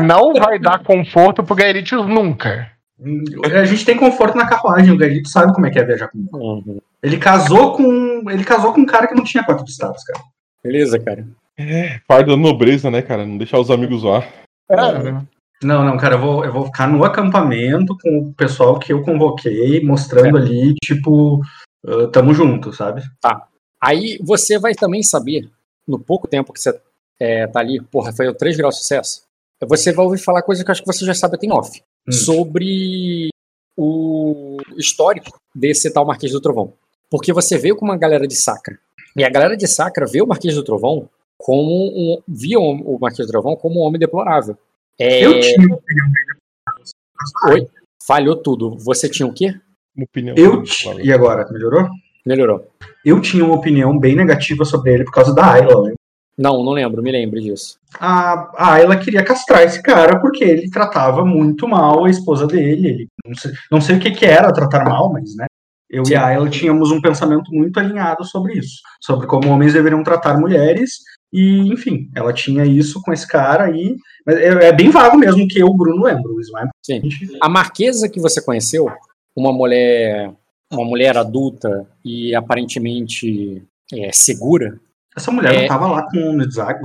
Não 0.04 0.34
vai 0.34 0.58
dar 0.58 0.82
conforto 0.82 1.44
pro 1.44 1.54
Gaelitius 1.54 2.06
nunca. 2.06 2.70
A 3.52 3.64
gente 3.64 3.84
tem 3.84 3.96
conforto 3.96 4.36
na 4.36 4.46
carruagem, 4.46 4.92
o 4.92 4.96
Galito 4.96 5.28
sabe 5.28 5.52
como 5.52 5.66
é 5.66 5.70
que 5.70 5.78
é 5.78 5.84
viajar 5.84 6.08
comigo. 6.08 6.36
Uhum. 6.36 6.78
Ele 7.02 7.18
casou 7.18 7.72
com. 7.72 8.30
Ele 8.30 8.44
casou 8.44 8.72
com 8.72 8.80
um 8.80 8.86
cara 8.86 9.08
que 9.08 9.14
não 9.14 9.24
tinha 9.24 9.44
quatro 9.44 9.64
de 9.64 9.72
status, 9.72 10.04
cara. 10.04 10.20
Beleza, 10.62 10.98
cara. 10.98 11.26
Fardo 12.06 12.30
da 12.30 12.36
nobreza, 12.36 12.90
né, 12.90 13.02
cara? 13.02 13.26
Não 13.26 13.36
deixar 13.36 13.58
os 13.58 13.70
amigos 13.70 14.02
zoar. 14.02 14.26
É. 14.70 15.33
Não, 15.64 15.84
não, 15.84 15.96
cara, 15.96 16.14
eu 16.16 16.20
vou, 16.20 16.44
eu 16.44 16.52
vou 16.52 16.66
ficar 16.66 16.86
no 16.86 17.04
acampamento 17.04 17.96
com 18.02 18.18
o 18.18 18.34
pessoal 18.34 18.78
que 18.78 18.92
eu 18.92 19.02
convoquei, 19.02 19.82
mostrando 19.84 20.36
ali, 20.36 20.74
tipo, 20.82 21.40
ah, 21.86 22.08
tamo 22.12 22.34
junto, 22.34 22.72
sabe? 22.72 23.02
Aí 23.80 24.18
você 24.22 24.58
vai 24.58 24.74
também 24.74 25.02
saber, 25.02 25.50
no 25.86 25.98
pouco 25.98 26.26
tempo 26.26 26.52
que 26.52 26.60
você 26.60 26.78
é, 27.20 27.46
tá 27.46 27.60
ali, 27.60 27.80
porra, 27.80 28.12
foi 28.12 28.28
o 28.28 28.34
3 28.34 28.56
graus 28.56 28.76
de 28.76 28.80
sucesso, 28.82 29.22
você 29.68 29.92
vai 29.92 30.04
ouvir 30.04 30.18
falar 30.18 30.42
coisa 30.42 30.64
que 30.64 30.70
eu 30.70 30.72
acho 30.72 30.82
que 30.82 30.92
você 30.92 31.04
já 31.04 31.14
sabe 31.14 31.36
até 31.36 31.46
em 31.46 31.52
off, 31.52 31.82
Hum. 32.06 32.12
sobre 32.12 33.28
o 33.76 34.58
histórico 34.76 35.38
desse 35.54 35.90
tal 35.90 36.04
Marquês 36.04 36.32
do 36.32 36.40
Trovão. 36.40 36.74
Porque 37.10 37.32
você 37.32 37.56
veio 37.56 37.76
com 37.76 37.84
uma 37.84 37.96
galera 37.96 38.26
de 38.26 38.34
Sacra, 38.34 38.78
e 39.16 39.24
a 39.24 39.30
galera 39.30 39.56
de 39.56 39.66
Sacra 39.66 40.06
vê 40.06 40.20
o 40.20 40.26
Marquês 40.26 40.54
do 40.54 40.62
Trovão 40.62 41.08
como 41.38 41.88
um, 41.88 42.22
via 42.28 42.58
o 42.58 42.98
Marquês 43.00 43.26
do 43.26 43.30
Trovão 43.30 43.56
como 43.56 43.80
um 43.80 43.84
homem 43.84 43.98
deplorável. 43.98 44.56
É, 44.98 45.24
Eu 45.24 45.40
tinha 45.40 45.66
uma 45.66 45.76
opinião 45.76 46.06
Oi? 47.48 47.66
Falhou 48.06 48.36
tudo. 48.36 48.76
Você 48.78 49.08
tinha 49.08 49.26
o 49.26 49.32
quê? 49.32 49.54
Uma 49.96 50.04
opinião. 50.04 50.36
Eu 50.36 50.62
ti- 50.62 50.88
E 51.02 51.12
agora, 51.12 51.48
melhorou? 51.50 51.88
Melhorou. 52.26 52.68
Eu 53.04 53.20
tinha 53.20 53.44
uma 53.44 53.54
opinião 53.54 53.98
bem 53.98 54.14
negativa 54.16 54.64
sobre 54.64 54.92
ele 54.92 55.04
por 55.04 55.12
causa 55.12 55.34
da 55.34 55.52
Ayla. 55.52 55.88
né? 55.88 55.94
Não, 56.36 56.64
não 56.64 56.72
lembro, 56.72 57.02
me 57.02 57.12
lembre 57.12 57.40
disso. 57.40 57.78
A, 58.00 58.50
a 58.56 58.72
Ayla 58.74 58.96
queria 58.96 59.22
castrar 59.24 59.62
esse 59.62 59.80
cara 59.82 60.20
porque 60.20 60.42
ele 60.42 60.68
tratava 60.70 61.24
muito 61.24 61.68
mal 61.68 62.04
a 62.04 62.10
esposa 62.10 62.46
dele. 62.46 62.88
Ele, 62.88 63.08
não, 63.24 63.34
sei, 63.34 63.52
não 63.70 63.80
sei 63.80 63.96
o 63.96 64.00
que, 64.00 64.10
que 64.10 64.26
era 64.26 64.52
tratar 64.52 64.84
mal, 64.84 65.12
mas, 65.12 65.34
né? 65.36 65.46
Eu 65.88 66.04
Sim. 66.04 66.14
e 66.14 66.16
a 66.16 66.26
Ayla 66.26 66.48
tínhamos 66.50 66.90
um 66.90 67.00
pensamento 67.00 67.50
muito 67.52 67.78
alinhado 67.78 68.24
sobre 68.24 68.54
isso. 68.54 68.78
Sobre 69.00 69.26
como 69.28 69.48
homens 69.48 69.74
deveriam 69.74 70.02
tratar 70.02 70.36
mulheres. 70.38 70.98
E, 71.34 71.72
enfim, 71.72 72.08
ela 72.14 72.32
tinha 72.32 72.64
isso 72.64 73.02
com 73.02 73.12
esse 73.12 73.26
cara 73.26 73.64
aí. 73.64 73.96
Mas 74.24 74.36
é, 74.36 74.68
é 74.68 74.72
bem 74.72 74.88
vago 74.88 75.18
mesmo 75.18 75.48
que 75.48 75.58
eu, 75.58 75.66
o 75.66 75.74
Bruno, 75.76 76.04
lembro. 76.04 76.32
O 76.32 76.40
Ismael, 76.40 76.68
Sim. 76.80 77.02
A 77.40 77.48
Marquesa 77.48 78.08
que 78.08 78.20
você 78.20 78.40
conheceu, 78.40 78.86
uma 79.34 79.52
mulher, 79.52 80.32
uma 80.72 80.84
mulher 80.84 81.16
adulta 81.18 81.88
e 82.04 82.32
aparentemente 82.36 83.62
é, 83.92 84.10
segura, 84.12 84.78
essa 85.16 85.30
mulher 85.32 85.54
É. 85.54 85.60
não 85.62 85.68
tava 85.68 85.88
lá 85.88 86.02
com 86.10 86.36
o 86.36 86.38
deságue. 86.46 86.80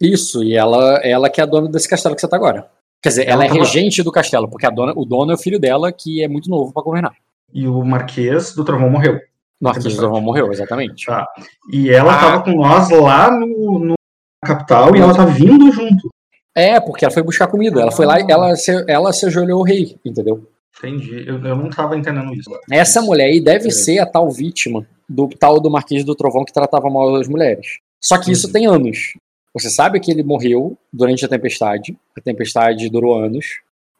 isso, 0.00 0.42
e 0.44 0.54
ela, 0.54 0.98
ela 1.02 1.28
que 1.28 1.40
é 1.40 1.44
a 1.44 1.46
dona 1.46 1.68
desse 1.68 1.88
castelo 1.88 2.14
que 2.14 2.20
você 2.20 2.28
tá 2.28 2.36
agora. 2.36 2.68
Quer 3.02 3.08
dizer, 3.10 3.28
ela, 3.28 3.44
Ela 3.44 3.54
é 3.56 3.58
regente 3.58 4.02
do 4.02 4.10
castelo, 4.12 4.48
porque 4.48 4.66
a 4.66 4.70
dona, 4.70 4.92
o 4.96 5.04
dono 5.04 5.30
é 5.32 5.34
o 5.34 5.38
filho 5.38 5.58
dela, 5.60 5.92
que 5.92 6.22
é 6.22 6.26
muito 6.28 6.48
novo 6.50 6.72
pra 6.72 6.82
governar. 6.82 7.14
E 7.52 7.66
o 7.66 7.84
Marquês 7.84 8.52
do 8.54 8.64
Trovão 8.64 8.90
morreu. 8.90 9.20
Marquês 9.60 9.84
do 9.84 9.88
Interessante. 9.88 9.96
Trovão 9.98 10.20
morreu, 10.20 10.52
exatamente. 10.52 11.06
Tá. 11.06 11.26
E 11.72 11.90
ela 11.90 12.14
Ah. 12.14 12.18
tava 12.20 12.42
com 12.44 12.52
nós 12.52 12.90
lá 12.90 13.30
no, 13.30 13.78
no- 13.80 13.94
na 14.42 14.48
capital 14.48 14.94
e 14.96 15.00
ela 15.00 15.14
tá 15.14 15.24
vindo 15.24 15.70
junto. 15.72 16.08
É, 16.56 16.80
porque 16.80 17.04
ela 17.04 17.12
foi 17.14 17.22
buscar 17.22 17.46
comida. 17.48 17.80
Ela 17.80 17.90
foi 17.92 18.06
lá 18.06 18.20
e 18.20 18.26
ela 18.28 18.54
se, 18.56 18.84
ela 18.88 19.12
se 19.12 19.26
ajoelhou 19.26 19.58
ao 19.58 19.64
rei, 19.64 19.96
entendeu? 20.04 20.48
Entendi. 20.78 21.24
Eu, 21.26 21.44
eu 21.44 21.56
não 21.56 21.70
tava 21.70 21.96
entendendo 21.96 22.32
isso. 22.34 22.50
Essa 22.70 23.02
mulher 23.02 23.26
aí 23.26 23.40
deve 23.40 23.70
ser 23.70 23.98
a 23.98 24.06
tal 24.06 24.30
vítima 24.30 24.86
do 25.08 25.28
tal 25.28 25.60
do 25.60 25.70
Marquês 25.70 26.04
do 26.04 26.14
Trovão 26.14 26.44
que 26.44 26.52
tratava 26.52 26.88
mal 26.88 27.14
as 27.16 27.26
mulheres. 27.28 27.78
Só 28.00 28.16
que 28.18 28.30
isso 28.30 28.46
Uhum. 28.46 28.52
tem 28.52 28.66
anos. 28.66 29.14
Você 29.54 29.70
sabe 29.70 29.98
que 29.98 30.10
ele 30.10 30.22
morreu 30.22 30.76
durante 30.92 31.24
a 31.24 31.28
tempestade. 31.28 31.96
A 32.16 32.20
tempestade 32.20 32.88
durou 32.88 33.16
anos. 33.16 33.46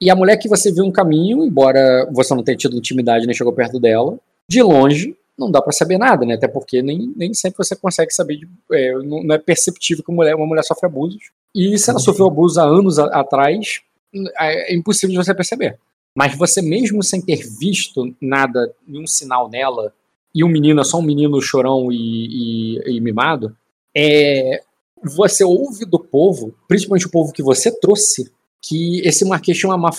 E 0.00 0.08
a 0.08 0.14
mulher 0.14 0.36
que 0.36 0.48
você 0.48 0.70
viu 0.72 0.84
no 0.84 0.92
caminho, 0.92 1.44
embora 1.44 2.08
você 2.12 2.32
não 2.32 2.44
tenha 2.44 2.56
tido 2.56 2.76
intimidade 2.76 3.26
nem 3.26 3.34
chegou 3.34 3.52
perto 3.52 3.80
dela, 3.80 4.16
de 4.48 4.62
longe 4.62 5.16
não 5.38 5.50
dá 5.50 5.62
pra 5.62 5.72
saber 5.72 5.98
nada, 5.98 6.26
né? 6.26 6.34
Até 6.34 6.48
porque 6.48 6.82
nem, 6.82 7.12
nem 7.16 7.32
sempre 7.32 7.58
você 7.64 7.76
consegue 7.76 8.10
saber. 8.12 8.36
de- 8.38 8.48
é, 8.72 8.92
não, 9.02 9.22
não 9.22 9.34
é 9.34 9.38
perceptível 9.38 10.02
que 10.04 10.10
uma 10.10 10.16
mulher, 10.16 10.34
uma 10.34 10.46
mulher 10.46 10.62
sofre 10.64 10.86
abusos. 10.86 11.30
E 11.54 11.78
se 11.78 11.88
ela 11.90 11.98
sofreu 11.98 12.26
abuso 12.26 12.60
há 12.60 12.64
anos 12.64 12.98
a- 12.98 13.06
atrás, 13.06 13.80
é, 14.40 14.72
é 14.72 14.74
impossível 14.74 15.10
de 15.18 15.24
você 15.24 15.34
perceber. 15.34 15.78
Mas 16.14 16.36
você 16.36 16.60
mesmo 16.60 17.02
sem 17.02 17.20
ter 17.20 17.40
visto 17.58 18.14
nada, 18.20 18.74
nenhum 18.86 19.06
sinal 19.06 19.48
nela, 19.48 19.92
e 20.34 20.42
um 20.42 20.48
menino 20.48 20.80
é 20.80 20.84
só 20.84 20.98
um 20.98 21.02
menino 21.02 21.40
chorão 21.40 21.90
e, 21.92 22.76
e- 22.86 22.96
e 22.96 23.00
mimado, 23.00 23.56
é, 23.96 24.60
você 25.02 25.44
ouve 25.44 25.84
do 25.84 25.98
povo, 25.98 26.54
principalmente 26.66 27.06
o 27.06 27.10
povo 27.10 27.32
que 27.32 27.42
você 27.42 27.70
trouxe, 27.70 28.30
que 28.60 29.00
esse 29.06 29.24
marquês 29.24 29.56
tinha 29.56 29.70
uma 29.70 29.78
má 29.78 29.90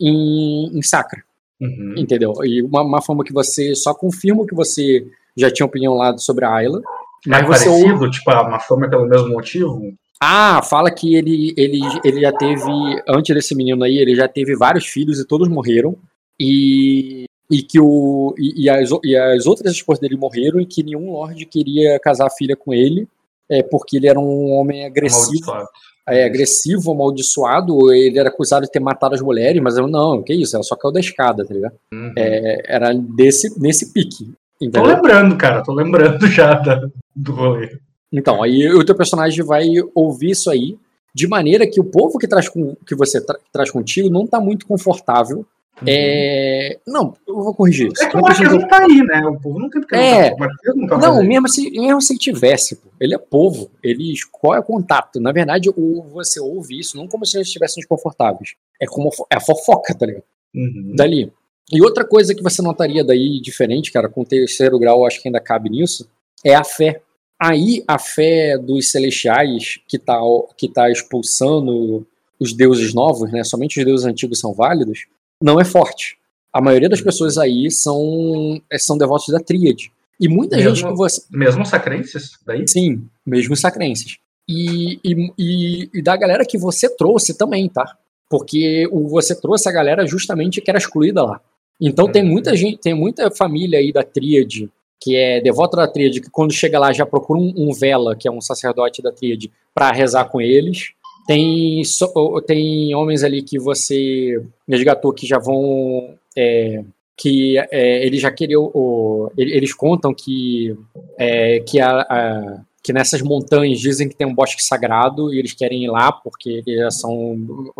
em, 0.00 0.78
em 0.78 0.82
Sacra, 0.82 1.24
Uhum. 1.60 1.94
entendeu? 1.96 2.32
E 2.44 2.62
uma 2.62 2.84
má 2.84 3.00
fama 3.00 3.24
que 3.24 3.32
você 3.32 3.74
só 3.74 3.94
confirma 3.94 4.46
que 4.46 4.54
você 4.54 5.06
já 5.36 5.50
tinha 5.50 5.66
opinião 5.66 5.94
lá 5.94 6.16
sobre 6.18 6.44
a 6.44 6.54
Ayla, 6.54 6.80
mas 7.26 7.40
É 7.40 7.46
você 7.46 7.64
parecido, 7.64 7.94
ouve... 7.94 8.10
tipo, 8.10 8.30
uma 8.30 8.60
fama 8.60 8.88
pelo 8.88 9.06
mesmo 9.06 9.28
motivo. 9.28 9.92
Ah, 10.20 10.62
fala 10.62 10.90
que 10.90 11.14
ele, 11.14 11.52
ele, 11.56 11.80
ele 12.04 12.20
já 12.20 12.32
teve, 12.32 12.70
antes 13.08 13.34
desse 13.34 13.54
menino 13.54 13.84
aí, 13.84 13.98
ele 13.98 14.14
já 14.14 14.26
teve 14.26 14.56
vários 14.56 14.86
filhos 14.86 15.20
e 15.20 15.26
todos 15.26 15.48
morreram. 15.48 15.96
E, 16.40 17.24
e 17.50 17.62
que 17.62 17.78
o. 17.78 18.34
E, 18.38 18.64
e 18.64 18.70
as, 18.70 18.90
e 19.04 19.16
as 19.16 19.46
outras 19.46 19.72
esposas 19.72 20.00
dele 20.00 20.16
morreram 20.16 20.60
e 20.60 20.66
que 20.66 20.82
nenhum 20.82 21.12
lord 21.12 21.44
queria 21.46 21.98
casar 21.98 22.26
a 22.26 22.30
filha 22.30 22.56
com 22.56 22.72
ele, 22.72 23.06
é, 23.50 23.62
porque 23.62 23.96
ele 23.96 24.06
era 24.06 24.18
um 24.18 24.52
homem 24.52 24.86
agressivo, 24.86 25.50
Amaldiçoado. 25.50 25.68
É, 26.08 26.24
agressivo, 26.24 26.92
amaldiçoado. 26.92 27.92
Ele 27.92 28.18
era 28.18 28.28
acusado 28.28 28.64
de 28.66 28.70
ter 28.72 28.80
matado 28.80 29.14
as 29.14 29.20
mulheres, 29.20 29.60
mas 29.62 29.76
eu 29.76 29.86
não, 29.86 30.22
que 30.22 30.32
isso, 30.34 30.54
ela 30.56 30.62
só 30.62 30.76
caiu 30.76 30.92
da 30.92 31.00
escada, 31.00 31.44
tá 31.44 31.52
ligado? 31.54 31.74
Uhum. 31.92 32.12
É, 32.16 32.62
era 32.74 32.92
desse, 32.94 33.58
nesse 33.60 33.92
pique. 33.92 34.24
Tô 34.58 34.66
Entendeu? 34.66 34.94
lembrando, 34.94 35.36
cara, 35.36 35.62
tô 35.62 35.72
lembrando 35.74 36.26
já 36.28 36.54
da- 36.54 36.88
do 37.14 37.32
rolê. 37.32 37.78
Então, 38.12 38.42
aí 38.42 38.66
o 38.68 38.84
teu 38.84 38.94
personagem 38.94 39.44
vai 39.44 39.66
ouvir 39.94 40.30
isso 40.30 40.50
aí, 40.50 40.76
de 41.14 41.26
maneira 41.26 41.66
que 41.66 41.80
o 41.80 41.84
povo 41.84 42.18
que, 42.18 42.28
traz 42.28 42.48
com, 42.48 42.74
que 42.86 42.94
você 42.94 43.20
tra- 43.20 43.38
traz 43.52 43.70
contigo 43.70 44.08
não 44.08 44.26
tá 44.26 44.40
muito 44.40 44.66
confortável. 44.66 45.44
É... 45.86 46.78
Não, 46.86 47.14
eu 47.26 47.34
vou 47.42 47.54
corrigir 47.54 47.90
isso. 47.92 48.02
É 48.02 48.08
que 48.08 48.16
o 48.16 48.20
Marquês 48.20 48.48
precisa- 48.48 48.60
não 48.60 48.68
tá 48.68 48.78
aí, 48.84 49.02
né? 49.02 49.26
O 49.26 49.40
povo 49.40 49.58
não 49.58 49.68
tem 49.68 49.80
porque 49.80 49.94
É. 49.96 50.30
não 50.30 50.30
tá. 50.30 50.34
O 50.36 50.38
Marquês 50.38 50.74
não 50.76 50.86
tá 50.86 50.98
Não, 50.98 51.18
aí. 51.20 51.26
mesmo 51.28 51.48
se, 51.48 51.70
mesmo 51.70 52.00
se 52.00 52.12
ele 52.14 52.20
tivesse, 52.20 52.76
pô, 52.76 52.88
ele 53.00 53.14
é 53.14 53.18
povo, 53.18 53.70
ele 53.82 54.14
qual 54.32 54.54
é 54.54 54.58
o 54.60 54.62
contato? 54.62 55.20
Na 55.20 55.32
verdade, 55.32 55.68
o, 55.68 56.02
você 56.12 56.40
ouve 56.40 56.78
isso 56.78 56.96
não 56.96 57.06
como 57.06 57.26
se 57.26 57.36
eles 57.36 57.48
estivessem 57.48 57.80
desconfortáveis. 57.80 58.54
É 58.80 58.86
como 58.86 59.10
é 59.30 59.36
a 59.36 59.40
fofoca, 59.40 59.94
tá 59.94 60.06
ligado? 60.06 60.24
Uhum. 60.54 60.92
Dali. 60.96 61.32
E 61.72 61.82
outra 61.82 62.04
coisa 62.06 62.34
que 62.34 62.42
você 62.42 62.62
notaria 62.62 63.04
daí 63.04 63.40
diferente, 63.40 63.90
cara, 63.92 64.08
com 64.08 64.22
o 64.22 64.26
terceiro 64.26 64.78
grau, 64.78 65.04
acho 65.04 65.20
que 65.20 65.28
ainda 65.28 65.40
cabe 65.40 65.68
nisso, 65.68 66.08
é 66.44 66.54
a 66.54 66.62
fé. 66.64 67.02
Aí 67.38 67.84
a 67.86 67.98
fé 67.98 68.56
dos 68.56 68.90
celestiais 68.90 69.78
que 69.86 69.98
tá, 69.98 70.18
que 70.56 70.68
tá 70.68 70.88
expulsando 70.90 72.06
os 72.40 72.52
deuses 72.54 72.94
novos, 72.94 73.30
né? 73.30 73.42
Somente 73.44 73.78
os 73.78 73.84
deuses 73.84 74.06
antigos 74.06 74.38
são 74.40 74.54
válidos, 74.54 75.06
não 75.42 75.60
é 75.60 75.64
forte. 75.64 76.16
A 76.52 76.60
maioria 76.60 76.88
das 76.88 77.00
pessoas 77.00 77.36
aí 77.38 77.70
são, 77.70 78.60
é, 78.70 78.78
são 78.78 78.96
devotos 78.96 79.28
da 79.28 79.38
tríade. 79.40 79.90
E 80.18 80.28
muita 80.28 80.56
Mesmo- 80.56 80.74
gente 80.74 80.86
que 80.88 80.94
você. 80.96 81.22
Mesmo 81.30 81.66
sacrenses, 81.66 82.38
daí? 82.46 82.64
Sim, 82.66 83.06
mesmo 83.24 83.54
sacrenses. 83.54 84.16
E, 84.48 84.98
e, 85.04 85.32
e, 85.38 85.90
e 85.94 86.02
da 86.02 86.16
galera 86.16 86.44
que 86.46 86.56
você 86.56 86.88
trouxe 86.88 87.36
também, 87.36 87.68
tá? 87.68 87.96
Porque 88.30 88.88
o, 88.90 89.08
você 89.08 89.38
trouxe 89.38 89.68
a 89.68 89.72
galera 89.72 90.06
justamente 90.06 90.60
que 90.60 90.70
era 90.70 90.78
excluída 90.78 91.22
lá. 91.22 91.40
Então 91.80 92.10
tem 92.10 92.22
Uhum. 92.22 92.30
muita 92.30 92.56
gente, 92.56 92.78
tem 92.78 92.94
muita 92.94 93.30
família 93.30 93.78
aí 93.78 93.92
da 93.92 94.02
tríade 94.02 94.70
que 94.98 95.14
é 95.14 95.40
devota 95.42 95.76
da 95.76 95.86
tríade, 95.86 96.22
que 96.22 96.30
quando 96.30 96.52
chega 96.54 96.78
lá 96.78 96.90
já 96.90 97.04
procura 97.04 97.38
um, 97.38 97.52
um 97.54 97.72
vela, 97.74 98.16
que 98.16 98.26
é 98.26 98.30
um 98.30 98.40
sacerdote 98.40 99.02
da 99.02 99.12
tríade, 99.12 99.52
para 99.74 99.92
rezar 99.92 100.24
com 100.24 100.40
eles. 100.40 100.92
Tem, 101.26 101.82
so- 101.84 102.40
tem 102.46 102.94
homens 102.94 103.24
ali 103.24 103.42
que 103.42 103.58
você 103.58 104.42
resgatou 104.68 105.12
que 105.12 105.26
já 105.26 105.38
vão. 105.38 106.14
é, 106.36 106.82
que 107.18 107.56
é, 107.70 108.04
eles 108.06 108.20
já 108.20 108.30
queriam. 108.30 108.70
o- 108.74 109.30
eles 109.36 109.72
contam 109.74 110.12
que 110.14 110.76
é, 111.18 111.60
que, 111.60 111.80
a, 111.80 112.00
a- 112.02 112.60
que 112.82 112.92
nessas 112.92 113.22
montanhas 113.22 113.80
dizem 113.80 114.06
que 114.08 114.14
tem 114.14 114.26
um 114.26 114.34
bosque 114.34 114.62
sagrado 114.62 115.32
e 115.34 115.38
eles 115.38 115.52
querem 115.54 115.82
ir 115.84 115.88
lá 115.88 116.12
porque 116.12 116.62
eles 116.66 116.78
já 116.78 116.90
são 116.90 117.36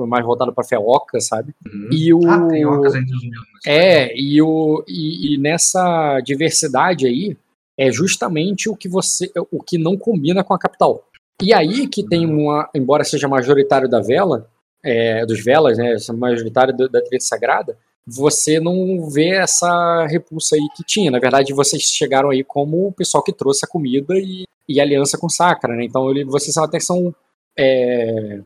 mais 0.09 0.25
voltados 0.25 0.55
para 0.55 0.65
fé 0.65 0.79
oca, 0.79 1.21
sabe? 1.21 1.53
Uhum. 1.67 1.89
E 1.93 2.13
o 2.15 2.21
Ah, 2.29 2.49
tem 2.49 2.65
ocas 2.67 2.95
entre 2.95 3.15
os 3.15 3.23
mesmos. 3.23 3.47
é 3.67 4.17
e 4.19 4.41
o 4.43 4.83
e, 4.89 5.35
e 5.35 5.39
nessa 5.39 6.19
diversidade 6.21 7.07
aí 7.07 7.37
é 7.79 7.93
justamente 7.93 8.71
o 8.71 8.75
que 8.75 8.89
você 8.89 9.31
o 9.53 9.63
que 9.63 9.77
não 9.77 9.97
combina 9.99 10.43
com 10.43 10.55
a 10.55 10.59
capital. 10.59 11.05
E 11.43 11.53
aí 11.53 11.87
que 11.87 12.03
tem 12.07 12.27
uma, 12.27 12.69
embora 12.75 13.05
seja 13.05 13.29
majoritário 13.29 13.89
da 13.89 14.01
vela, 14.01 14.49
é, 14.83 15.25
dos 15.27 15.43
velas, 15.45 15.77
né, 15.77 15.95
essa 15.95 16.13
majoritária 16.13 16.73
da, 16.73 16.87
da 16.87 17.03
tríade 17.03 17.25
sagrada, 17.25 17.77
você 18.07 18.61
não 18.61 19.09
vê 19.11 19.31
essa 19.31 20.07
repulsa 20.07 20.55
aí 20.55 20.67
que 20.77 20.85
tinha. 20.85 21.11
Na 21.11 21.19
verdade, 21.19 21.53
vocês 21.53 21.83
chegaram 21.83 22.31
aí 22.31 22.45
como 22.45 22.87
o 22.87 22.93
pessoal 22.93 23.23
que 23.23 23.33
trouxe 23.33 23.65
a 23.65 23.69
comida 23.69 24.15
e, 24.17 24.45
e 24.69 24.81
aliança 24.81 25.19
com 25.19 25.29
Sacra, 25.29 25.75
né? 25.75 25.85
Então 25.85 26.09
ele, 26.11 26.25
vocês 26.25 26.57
até 26.57 26.79
são. 26.79 27.13
É, 27.59 28.41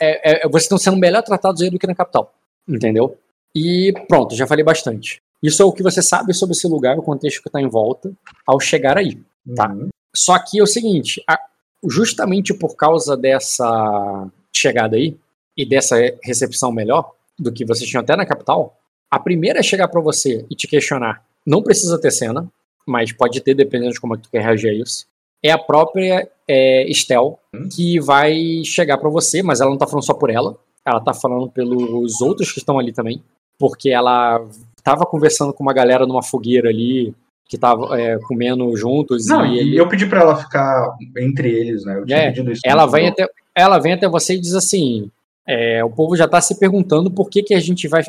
é, 0.00 0.44
é, 0.44 0.48
vocês 0.48 0.64
estão 0.64 0.78
sendo 0.78 0.96
melhor 0.96 1.22
tratados 1.22 1.60
aí 1.60 1.70
do 1.70 1.78
que 1.78 1.86
na 1.86 1.94
capital. 1.94 2.32
Entendeu? 2.68 3.18
E 3.54 3.92
pronto, 4.08 4.34
já 4.34 4.46
falei 4.46 4.64
bastante. 4.64 5.20
Isso 5.42 5.60
é 5.62 5.64
o 5.66 5.72
que 5.72 5.82
você 5.82 6.00
sabe 6.00 6.32
sobre 6.32 6.54
esse 6.54 6.66
lugar, 6.66 6.98
o 6.98 7.02
contexto 7.02 7.42
que 7.42 7.48
está 7.48 7.60
em 7.60 7.68
volta, 7.68 8.12
ao 8.46 8.58
chegar 8.58 8.96
aí. 8.96 9.18
Tá? 9.54 9.68
Uhum. 9.70 9.88
Só 10.14 10.38
que 10.38 10.58
é 10.58 10.62
o 10.62 10.66
seguinte, 10.66 11.22
a- 11.28 11.38
justamente 11.88 12.54
por 12.54 12.76
causa 12.76 13.16
dessa 13.16 14.28
chegada 14.54 14.96
aí 14.96 15.16
e 15.56 15.64
dessa 15.64 15.96
recepção 16.22 16.72
melhor 16.72 17.12
do 17.38 17.52
que 17.52 17.64
vocês 17.64 17.88
tinham 17.88 18.02
até 18.02 18.16
na 18.16 18.26
capital, 18.26 18.76
a 19.10 19.18
primeira 19.18 19.60
a 19.60 19.62
chegar 19.62 19.88
pra 19.88 20.00
você 20.00 20.44
e 20.50 20.54
te 20.54 20.66
questionar, 20.66 21.24
não 21.46 21.62
precisa 21.62 22.00
ter 22.00 22.10
cena, 22.10 22.50
mas 22.86 23.12
pode 23.12 23.40
ter 23.40 23.54
dependendo 23.54 23.92
de 23.92 24.00
como 24.00 24.14
é 24.14 24.16
que 24.16 24.24
tu 24.24 24.30
quer 24.30 24.42
reagir 24.42 24.70
a 24.70 24.74
isso. 24.74 25.06
É 25.42 25.50
a 25.50 25.58
própria 25.58 26.28
é, 26.48 26.90
Estel 26.90 27.38
que 27.74 28.00
vai 28.00 28.62
chegar 28.64 28.98
pra 28.98 29.10
você, 29.10 29.42
mas 29.42 29.60
ela 29.60 29.70
não 29.70 29.78
tá 29.78 29.86
falando 29.86 30.04
só 30.04 30.14
por 30.14 30.30
ela, 30.30 30.56
ela 30.84 31.00
tá 31.00 31.12
falando 31.12 31.50
pelos 31.50 32.20
outros 32.20 32.52
que 32.52 32.58
estão 32.58 32.78
ali 32.78 32.92
também, 32.92 33.22
porque 33.58 33.90
ela 33.90 34.44
tava 34.82 35.06
conversando 35.06 35.52
com 35.52 35.62
uma 35.62 35.72
galera 35.72 36.06
numa 36.06 36.22
fogueira 36.22 36.68
ali 36.68 37.14
que 37.48 37.58
tava 37.58 38.00
é, 38.00 38.18
comendo 38.20 38.74
juntos 38.76 39.26
Não, 39.26 39.44
e 39.44 39.58
ele- 39.58 39.76
eu 39.76 39.88
pedi 39.88 40.06
pra 40.06 40.20
ela 40.20 40.36
ficar 40.36 40.96
entre 41.18 41.48
eles, 41.50 41.84
né? 41.84 41.98
Eu 41.98 42.06
tinha 42.06 42.18
É, 42.18 42.26
pedido 42.28 42.52
isso. 42.52 42.62
ela 42.64 42.86
vem 42.86 43.08
até, 43.08 43.26
ela 43.54 43.78
vem 43.78 43.92
até 43.92 44.08
você 44.08 44.34
e 44.34 44.40
diz 44.40 44.54
assim: 44.54 45.10
é, 45.46 45.84
o 45.84 45.90
povo 45.90 46.16
já 46.16 46.24
está 46.24 46.40
se 46.40 46.58
perguntando 46.58 47.10
por 47.10 47.28
que, 47.28 47.42
que 47.42 47.54
a 47.54 47.60
gente 47.60 47.86
vai, 47.88 48.02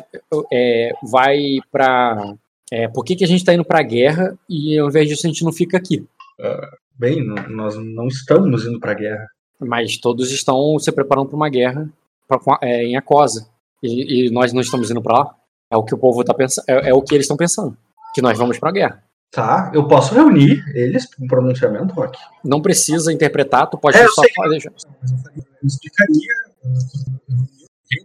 é, 0.52 0.92
vai 1.02 1.58
para. 1.70 2.34
É, 2.72 2.88
por 2.88 3.04
que, 3.04 3.14
que 3.14 3.24
a 3.24 3.28
gente 3.28 3.40
está 3.40 3.54
indo 3.54 3.64
para 3.64 3.78
a 3.78 3.82
guerra 3.84 4.36
e 4.50 4.76
ao 4.78 4.88
invés 4.88 5.08
disso 5.08 5.26
a 5.26 5.30
gente 5.30 5.44
não 5.44 5.52
fica 5.52 5.76
aqui? 5.76 6.04
Bem, 6.98 7.18
n- 7.20 7.48
nós 7.50 7.76
não 7.76 8.08
estamos 8.08 8.64
indo 8.66 8.80
pra 8.80 8.94
guerra. 8.94 9.26
Mas 9.60 9.98
todos 9.98 10.30
estão 10.32 10.78
se 10.78 10.90
preparando 10.92 11.28
para 11.28 11.36
uma 11.36 11.48
guerra 11.48 11.88
pra- 12.26 12.38
a- 12.54 12.58
é, 12.62 12.84
em 12.84 12.96
Acosa. 12.96 13.48
E, 13.82 14.26
e 14.26 14.30
nós 14.30 14.52
não 14.52 14.60
estamos 14.60 14.90
indo 14.90 15.02
para 15.02 15.18
lá. 15.18 15.34
É 15.70 15.76
o 15.76 15.82
que 15.84 15.94
o 15.94 15.98
povo 15.98 16.20
está 16.22 16.32
pensando. 16.34 16.64
É, 16.68 16.88
é 16.90 16.94
o 16.94 17.02
que 17.02 17.14
eles 17.14 17.24
estão 17.24 17.36
pensando. 17.36 17.76
Que 18.14 18.22
nós 18.22 18.36
vamos 18.38 18.58
para 18.58 18.70
a 18.70 18.72
guerra. 18.72 19.02
Tá, 19.30 19.70
eu 19.74 19.86
posso 19.86 20.14
reunir 20.14 20.62
eles 20.74 21.06
para 21.08 21.24
um 21.24 21.28
pronunciamento, 21.28 21.92
Rock? 21.94 22.18
Não 22.44 22.62
precisa 22.62 23.12
interpretar, 23.12 23.68
tu 23.68 23.76
pode 23.76 23.96
É, 23.98 24.04
eu 24.04 24.10
só 24.12 24.22
sei. 24.22 24.30
fazer. 24.34 24.56
Eu 24.66 25.66
explicaria. 25.66 26.34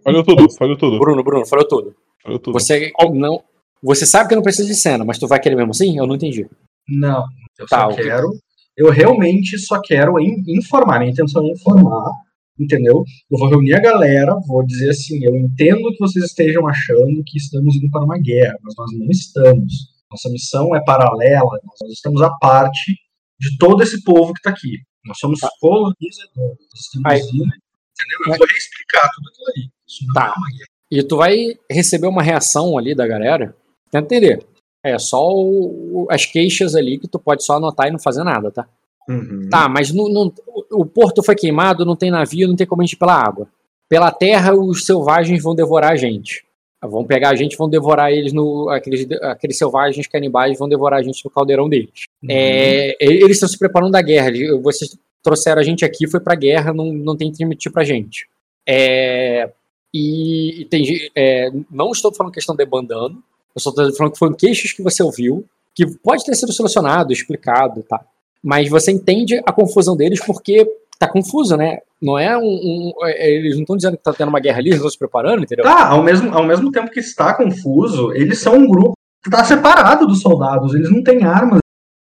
Falhou 0.04 0.24
tudo, 0.24 0.50
falhou 0.52 0.78
tudo. 0.78 1.00
Bruno, 1.00 1.24
Bruno, 1.24 1.46
falou 1.46 1.68
tudo. 1.68 1.96
Falhou 2.24 2.40
tudo. 2.40 2.54
Você 2.54 2.92
não. 3.14 3.42
Você 3.84 4.06
sabe 4.06 4.30
que 4.30 4.36
não 4.36 4.44
precisa 4.44 4.68
de 4.68 4.76
cena, 4.76 5.04
mas 5.06 5.18
tu 5.18 5.28
vai 5.28 5.40
querer 5.40 5.56
mesmo 5.56 5.72
assim? 5.72 5.98
Eu 5.98 6.06
não 6.06 6.16
entendi. 6.16 6.46
Não, 6.88 7.24
eu 7.58 7.66
Tá, 7.68 7.82
só 7.82 7.88
o 7.90 7.96
que- 7.96 8.04
quero. 8.04 8.30
Eu 8.78 8.90
realmente 8.90 9.58
só 9.58 9.80
quero 9.82 10.20
in- 10.20 10.44
informar. 10.48 11.00
Minha 11.00 11.12
intenção 11.12 11.44
é 11.46 11.52
informar, 11.52 12.12
entendeu? 12.60 13.04
Eu 13.30 13.38
vou 13.38 13.50
reunir 13.50 13.74
a 13.74 13.80
galera, 13.80 14.36
vou 14.48 14.66
dizer 14.66 14.90
assim: 14.90 15.24
eu 15.24 15.36
entendo 15.36 15.90
que 15.92 16.00
vocês 16.00 16.26
estejam 16.26 16.68
achando 16.68 17.24
que 17.26 17.38
estamos 17.38 17.76
indo 17.76 17.90
para 17.90 18.04
uma 18.04 18.18
guerra, 18.20 18.58
mas 18.62 18.76
nós 18.78 18.92
não 18.98 19.08
estamos. 19.10 19.91
Nossa 20.12 20.30
missão 20.30 20.76
é 20.76 20.84
paralela, 20.84 21.60
nós 21.64 21.90
estamos 21.92 22.22
à 22.22 22.30
parte 22.32 22.98
de 23.40 23.58
todo 23.58 23.82
esse 23.82 24.04
povo 24.04 24.34
que 24.34 24.40
está 24.40 24.50
aqui. 24.52 24.80
Nós 25.06 25.18
somos 25.18 25.40
colonizadores. 25.60 26.58
Nós 26.70 26.80
estamos 26.86 27.12
Aí- 27.12 27.20
indo, 27.20 27.44
entendeu? 27.46 28.20
Eu 28.28 28.38
vou 28.38 28.48
reexplicar 28.48 29.10
tudo 29.16 29.30
aquilo 29.30 29.48
ali. 29.56 29.70
Isso 29.88 30.06
não 30.08 30.14
Tá. 30.14 30.34
é. 30.62 30.66
E 30.94 31.04
tu 31.04 31.18
vai 31.18 31.56
receber 31.70 32.08
uma 32.08 32.22
reação 32.22 32.78
ali 32.78 32.94
da 32.94 33.08
galera. 33.08 33.56
Tenta 33.90 34.06
entender. 34.16 34.46
É 34.84 34.98
só 35.00 35.30
o- 35.32 36.08
as 36.10 36.26
queixas 36.26 36.76
ali 36.76 36.98
que 37.00 37.08
tu 37.08 37.18
pode 37.20 37.44
só 37.46 37.56
anotar 37.58 37.88
e 37.88 37.92
não 37.92 38.00
fazer 38.00 38.24
nada, 38.24 38.52
tá? 38.52 38.68
Uhum. 39.08 39.48
Tá, 39.50 39.68
mas 39.70 39.92
não- 39.94 40.10
não- 40.10 40.34
o 40.48 40.82
o 40.82 40.86
porto 40.86 41.24
foi 41.24 41.36
queimado, 41.36 41.86
não 41.86 41.96
tem 41.96 42.10
navio, 42.12 42.48
não 42.48 42.56
tem 42.56 42.66
como 42.68 42.82
a 42.82 42.86
gente 42.86 42.94
ir 42.94 42.98
pela 42.98 43.14
água. 43.16 43.48
Pela 43.90 44.12
terra, 44.12 44.54
os 44.56 44.86
selvagens 44.86 45.42
vão 45.44 45.54
devorar 45.56 45.92
a 45.92 45.96
gente. 45.96 46.46
Vão 46.84 47.06
pegar 47.06 47.30
a 47.30 47.36
gente, 47.36 47.56
vão 47.56 47.70
devorar 47.70 48.12
eles 48.12 48.34
no. 48.34 48.68
Aqueles, 48.70 49.08
aqueles 49.22 49.58
selvagens 49.58 50.08
canibais 50.08 50.58
vão 50.58 50.68
devorar 50.68 51.00
a 51.00 51.04
gente 51.04 51.24
no 51.24 51.30
caldeirão 51.30 51.70
deles. 51.70 52.06
É, 52.28 52.96
eles 53.00 53.38
estão 53.38 53.48
se 53.48 53.58
preparando 53.58 53.92
da 53.92 54.02
guerra. 54.02 54.32
Vocês 54.64 54.98
trouxeram 55.22 55.62
a 55.62 55.64
gente 55.64 55.86
aqui, 55.86 56.08
foi 56.08 56.20
pra 56.20 56.34
guerra, 56.34 56.74
não, 56.74 56.92
não 56.92 57.16
tem 57.16 57.32
tremitir 57.32 57.72
pra 57.72 57.84
gente. 57.84 58.28
É, 58.68 59.52
e, 59.94 60.62
e 60.62 60.66
tem, 60.66 61.10
é, 61.16 61.52
não 61.70 61.92
estou 61.92 62.14
falando 62.14 62.32
que 62.32 62.40
eles 62.40 62.44
estão 62.44 62.56
debandando, 62.56 63.16
eu 63.16 63.58
estou 63.58 63.74
falando 63.96 64.14
que 64.14 64.20
foram 64.20 64.34
queixas 64.34 64.72
que 64.72 64.82
você 64.82 65.04
ouviu, 65.04 65.46
que 65.76 65.86
pode 65.86 66.24
ter 66.26 66.36
sido 66.36 66.54
solucionado, 66.54 67.14
explicado, 67.14 67.84
tá? 67.84 68.04
Mas 68.44 68.70
você 68.70 68.92
entende 68.92 69.42
a 69.46 69.52
confusão 69.52 69.96
deles 69.96 70.24
porque 70.26 70.66
tá 71.02 71.08
confuso, 71.12 71.58
né? 71.58 71.80
Não 72.02 72.18
é 72.18 72.38
um. 72.38 72.42
um- 72.44 72.92
é, 73.04 73.30
eles 73.32 73.56
não 73.56 73.62
estão 73.62 73.76
dizendo 73.76 73.98
que 73.98 74.04
tá 74.04 74.14
tendo 74.14 74.30
uma 74.30 74.40
guerra 74.40 74.60
ali, 74.60 74.68
eles 74.70 74.78
estão 74.78 74.90
se 74.90 74.98
preparando, 74.98 75.44
entendeu? 75.44 75.64
Tá, 75.66 75.88
ao 75.90 76.02
mesmo, 76.04 76.34
ao 76.34 76.44
mesmo 76.44 76.72
tempo 76.72 76.90
que 76.90 77.00
está 77.00 77.34
confuso, 77.34 78.12
eles 78.14 78.40
são 78.40 78.56
um 78.56 78.68
grupo 78.68 78.94
que 79.24 79.30
está 79.30 79.44
separado 79.44 80.08
dos 80.08 80.22
soldados. 80.22 80.74
Eles 80.74 80.90
não 80.90 81.04
têm 81.04 81.24
armas, 81.24 81.60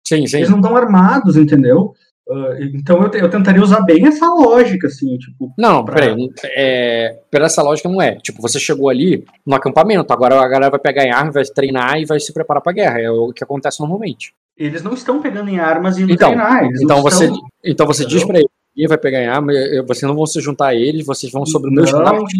Sim, 0.07 0.25
sim. 0.27 0.37
eles 0.37 0.49
não 0.49 0.57
estão 0.59 0.75
armados, 0.75 1.35
entendeu? 1.37 1.93
Ah, 2.29 2.57
então 2.59 3.01
eu, 3.03 3.11
eu 3.21 3.29
tentaria 3.29 3.61
usar 3.63 3.81
bem 3.81 4.05
essa 4.05 4.27
lógica, 4.27 4.87
assim, 4.87 5.17
tipo. 5.17 5.51
Não, 5.57 5.83
pra- 5.85 5.95
peraí. 5.95 6.29
É, 6.55 7.19
pela 7.31 7.45
essa 7.45 7.61
lógica 7.63 7.87
não 7.89 8.01
é. 8.01 8.15
Tipo, 8.17 8.41
você 8.41 8.59
chegou 8.59 8.89
ali 8.89 9.23
no 9.45 9.55
acampamento, 9.55 10.11
agora 10.11 10.35
a 10.39 10.47
galera 10.47 10.69
vai 10.71 10.79
pegar 10.79 11.05
em 11.05 11.11
arma, 11.11 11.31
vai 11.31 11.43
treinar 11.45 11.97
e 11.99 12.05
vai 12.05 12.19
se 12.19 12.33
preparar 12.33 12.61
pra 12.61 12.73
guerra. 12.73 12.99
É 12.99 13.09
o 13.09 13.31
que 13.33 13.43
acontece 13.43 13.79
normalmente. 13.79 14.33
Eles 14.57 14.81
não 14.83 14.93
estão 14.93 15.21
pegando 15.21 15.49
em 15.49 15.59
armas 15.59 15.97
e 15.97 16.03
indo 16.03 16.11
Então, 16.11 16.29
treinar. 16.31 16.65
Eles 16.65 16.81
Então 16.81 17.01
você, 17.01 17.25
estão... 17.25 17.39
então 17.63 17.85
você 17.87 18.05
diz 18.05 18.23
pra 18.25 18.39
ele, 18.39 18.49
"Ih, 18.77 18.87
vai 18.87 18.97
pegar 18.97 19.21
em 19.21 19.27
arma, 19.27 19.51
vocês 19.87 20.03
não 20.07 20.15
vão 20.15 20.25
se 20.27 20.39
juntar 20.39 20.67
a 20.67 20.75
eles, 20.75 21.05
vocês 21.05 21.31
vão 21.31 21.45
sobre 21.45 21.69
o 21.69 21.73
meu 21.73 21.83
estandarte. 21.83 22.37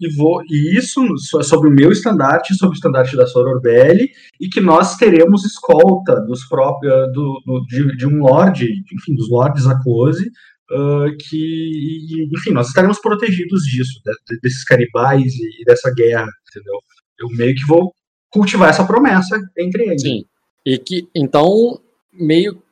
E, 0.00 0.14
vou, 0.14 0.40
e 0.48 0.78
isso 0.78 1.00
so- 1.18 1.42
sobre 1.42 1.68
o 1.68 1.72
meu 1.72 1.90
estandarte, 1.90 2.54
sobre 2.54 2.74
o 2.74 2.76
estandarte 2.78 3.16
da 3.16 3.26
Sororbelli, 3.26 4.10
e 4.40 4.48
que 4.48 4.60
nós 4.60 4.96
teremos 4.96 5.44
escolta 5.44 6.20
dos 6.20 6.44
próprios, 6.48 6.92
do, 7.12 7.42
do- 7.44 7.66
de, 7.66 7.96
de 7.96 8.06
um 8.06 8.20
lorde, 8.20 8.66
enfim, 8.94 9.16
dos 9.16 9.28
lordes 9.28 9.66
Akose, 9.66 10.30
ah, 10.70 11.06
que, 11.28 12.28
enfim, 12.32 12.50
nós 12.52 12.68
estaremos 12.68 13.00
protegidos 13.00 13.62
disso, 13.64 14.00
de- 14.04 14.34
de- 14.36 14.40
desses 14.40 14.62
caribais 14.64 15.34
e, 15.34 15.64
dessa 15.64 15.92
guerra, 15.92 16.28
entendeu? 16.48 16.78
Eu 17.18 17.28
meio 17.36 17.56
que 17.56 17.66
vou 17.66 17.92
cultivar 18.30 18.68
essa 18.70 18.84
promessa 18.86 19.36
entre 19.58 19.84
eles. 19.84 20.02
Sim. 20.02 20.24
E 20.64 20.78
que, 20.78 21.08
então, 21.14 21.80
meio, 22.12 22.52
meio- 22.52 22.62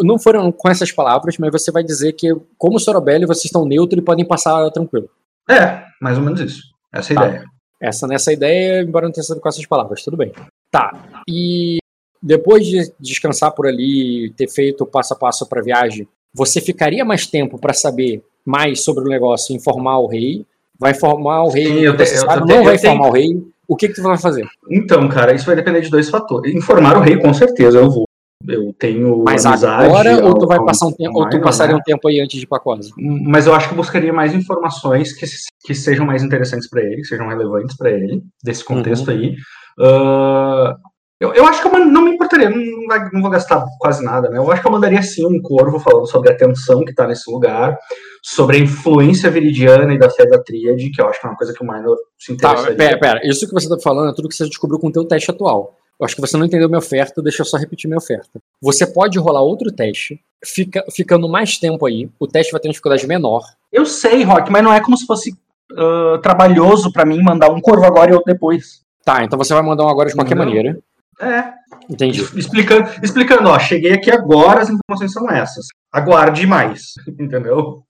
Não 0.00 0.18
foram 0.18 0.50
com 0.52 0.68
essas 0.68 0.92
palavras, 0.92 1.36
mas 1.38 1.50
você 1.50 1.70
vai 1.72 1.82
dizer 1.82 2.12
que, 2.12 2.34
como 2.58 2.78
Sorobelli, 2.78 3.26
vocês 3.26 3.46
estão 3.46 3.64
neutro 3.64 3.98
e 3.98 4.02
podem 4.02 4.24
passar 4.24 4.70
tranquilo. 4.70 5.08
É, 5.50 5.82
mais 6.00 6.18
ou 6.18 6.24
menos 6.24 6.40
isso. 6.40 6.62
Essa 6.92 7.12
é 7.12 7.16
a 7.16 7.20
Tá. 7.20 7.26
ideia. 7.28 7.44
Essa 7.80 8.06
nessa 8.06 8.32
ideia, 8.32 8.82
embora 8.82 9.04
não 9.06 9.12
tenha 9.12 9.24
sido 9.24 9.40
com 9.40 9.48
essas 9.48 9.66
palavras, 9.66 10.02
tudo 10.02 10.16
bem. 10.16 10.32
Tá. 10.70 10.90
E 11.28 11.78
depois 12.22 12.66
de 12.66 12.90
descansar 12.98 13.52
por 13.52 13.66
ali, 13.66 14.32
ter 14.36 14.48
feito 14.48 14.82
o 14.82 14.86
passo 14.86 15.12
a 15.12 15.16
passo 15.16 15.46
para 15.46 15.62
viagem, 15.62 16.08
você 16.34 16.60
ficaria 16.60 17.04
mais 17.04 17.26
tempo 17.26 17.58
para 17.58 17.72
saber 17.74 18.22
mais 18.44 18.82
sobre 18.84 19.04
o 19.04 19.08
negócio, 19.08 19.52
e 19.52 19.56
informar 19.56 19.98
o 19.98 20.06
rei? 20.06 20.44
Vai 20.78 20.92
informar 20.92 21.42
o 21.44 21.48
rei? 21.50 21.66
Sim, 21.66 21.80
eu 21.80 21.96
te- 21.96 22.06
você 22.06 22.22
eu 22.24 22.26
não 22.46 22.64
vai 22.64 22.78
tenho- 22.78 22.92
informar 22.94 23.08
o 23.08 23.12
rei? 23.12 23.42
O 23.68 23.74
que 23.76 23.88
que 23.88 23.94
tu 23.94 24.02
vai 24.02 24.16
fazer? 24.16 24.46
Então, 24.70 25.08
cara, 25.08 25.34
isso 25.34 25.44
vai 25.44 25.56
depender 25.56 25.80
de 25.80 25.90
dois 25.90 26.08
fatores. 26.08 26.54
Informar 26.54 26.96
o 26.96 27.00
rei, 27.00 27.18
com 27.18 27.34
certeza, 27.34 27.78
eu 27.78 27.90
vou. 27.90 28.05
Eu 28.46 28.72
tenho 28.78 29.24
Mas 29.24 29.46
amizade 29.46 29.86
agora 29.86 30.24
ou 30.26 30.34
tu 30.38 30.46
vai 30.46 30.62
passar 30.64 30.86
um 30.86 30.92
tempo, 30.92 31.18
ou 31.18 31.28
tu 31.28 31.40
passaria 31.40 31.74
né? 31.74 31.80
um 31.80 31.82
tempo 31.82 32.06
aí 32.06 32.20
antes 32.20 32.38
de 32.38 32.44
ir 32.44 32.48
pra 32.48 32.60
Cosa? 32.60 32.90
Mas 32.98 33.46
eu 33.46 33.54
acho 33.54 33.68
que 33.68 33.72
eu 33.74 33.76
buscaria 33.76 34.12
mais 34.12 34.34
informações 34.34 35.12
que, 35.12 35.26
que 35.64 35.74
sejam 35.74 36.04
mais 36.04 36.22
interessantes 36.22 36.68
para 36.68 36.82
ele, 36.82 36.96
que 36.96 37.04
sejam 37.04 37.28
relevantes 37.28 37.76
para 37.76 37.90
ele, 37.90 38.22
desse 38.44 38.64
contexto 38.64 39.08
Uhum. 39.10 39.16
aí. 39.16 39.34
Ah, 39.80 40.76
eu, 41.18 41.32
eu 41.32 41.46
acho 41.46 41.62
que 41.62 41.68
eu 41.68 41.86
não 41.86 42.02
me 42.02 42.10
importaria, 42.12 42.50
não, 42.50 42.58
não 42.58 42.86
vai- 42.86 43.10
não 43.10 43.22
vou 43.22 43.30
gastar 43.30 43.64
quase 43.80 44.04
nada, 44.04 44.28
né? 44.28 44.36
Eu 44.36 44.50
acho 44.52 44.60
que 44.60 44.68
eu 44.68 44.72
mandaria 44.72 45.02
sim 45.02 45.24
um 45.26 45.40
corvo 45.40 45.78
falando 45.80 46.06
sobre 46.06 46.30
a 46.30 46.36
tensão 46.36 46.84
que 46.84 46.94
tá 46.94 47.06
nesse 47.06 47.30
lugar, 47.30 47.76
sobre 48.22 48.58
a 48.58 48.60
influência 48.60 49.30
viridiana 49.30 49.92
e 49.94 49.98
da 49.98 50.10
fé 50.10 50.26
da 50.26 50.38
tríade, 50.38 50.90
que 50.90 51.00
eu 51.00 51.08
acho 51.08 51.18
que 51.20 51.26
é 51.26 51.30
uma 51.30 51.36
coisa 51.36 51.54
que 51.54 51.64
o 51.64 51.66
Minor 51.66 51.96
se 52.18 52.36
Tá, 52.36 52.50
interessaria. 52.52 52.76
pera, 52.76 52.98
pera, 53.00 53.20
isso 53.26 53.46
que 53.46 53.52
você 53.54 53.68
tá 53.68 53.76
falando 53.82 54.10
é 54.10 54.14
tudo 54.14 54.28
que 54.28 54.34
você 54.34 54.44
descobriu 54.46 54.78
com 54.78 54.88
o 54.88 54.92
teu 54.92 55.04
teste 55.06 55.30
atual. 55.30 55.75
Eu 55.98 56.04
acho 56.04 56.14
que 56.14 56.20
você 56.20 56.36
não 56.36 56.44
entendeu 56.44 56.68
minha 56.68 56.78
oferta, 56.78 57.22
deixa 57.22 57.40
eu 57.42 57.46
só 57.46 57.56
repetir 57.56 57.88
minha 57.88 57.98
oferta. 57.98 58.38
Você 58.60 58.86
pode 58.86 59.18
rolar 59.18 59.40
outro 59.42 59.72
teste, 59.72 60.20
fica, 60.44 60.84
ficando 60.94 61.28
mais 61.28 61.56
tempo 61.58 61.86
aí, 61.86 62.08
o 62.20 62.26
teste 62.26 62.52
vai 62.52 62.60
ter 62.60 62.68
uma 62.68 62.72
dificuldade 62.72 63.06
menor. 63.06 63.42
Eu 63.72 63.86
sei, 63.86 64.22
Rock, 64.22 64.50
mas 64.52 64.62
não 64.62 64.72
é 64.72 64.80
como 64.80 64.96
se 64.96 65.06
fosse 65.06 65.34
ah, 65.72 66.18
trabalhoso 66.22 66.92
para 66.92 67.06
mim 67.06 67.22
mandar 67.22 67.50
um 67.50 67.60
corvo 67.60 67.84
agora 67.86 68.10
e 68.10 68.14
outro 68.14 68.30
depois. 68.32 68.82
Tá, 69.04 69.24
então 69.24 69.38
você 69.38 69.54
vai 69.54 69.62
mandar 69.62 69.84
um 69.84 69.88
agora 69.88 70.08
de 70.08 70.14
qualquer 70.14 70.34
Não. 70.36 70.44
maneira. 70.44 70.78
É, 71.18 71.44
Entendi. 71.88 72.20
explicando, 72.38 72.90
explicando, 73.02 73.48
ó, 73.48 73.58
cheguei 73.58 73.92
aqui 73.94 74.10
agora, 74.10 74.60
as 74.60 74.68
informações 74.68 75.12
são 75.12 75.30
essas. 75.30 75.66
Aguarde 75.90 76.46
mais, 76.46 76.92
entendeu? 77.18 77.82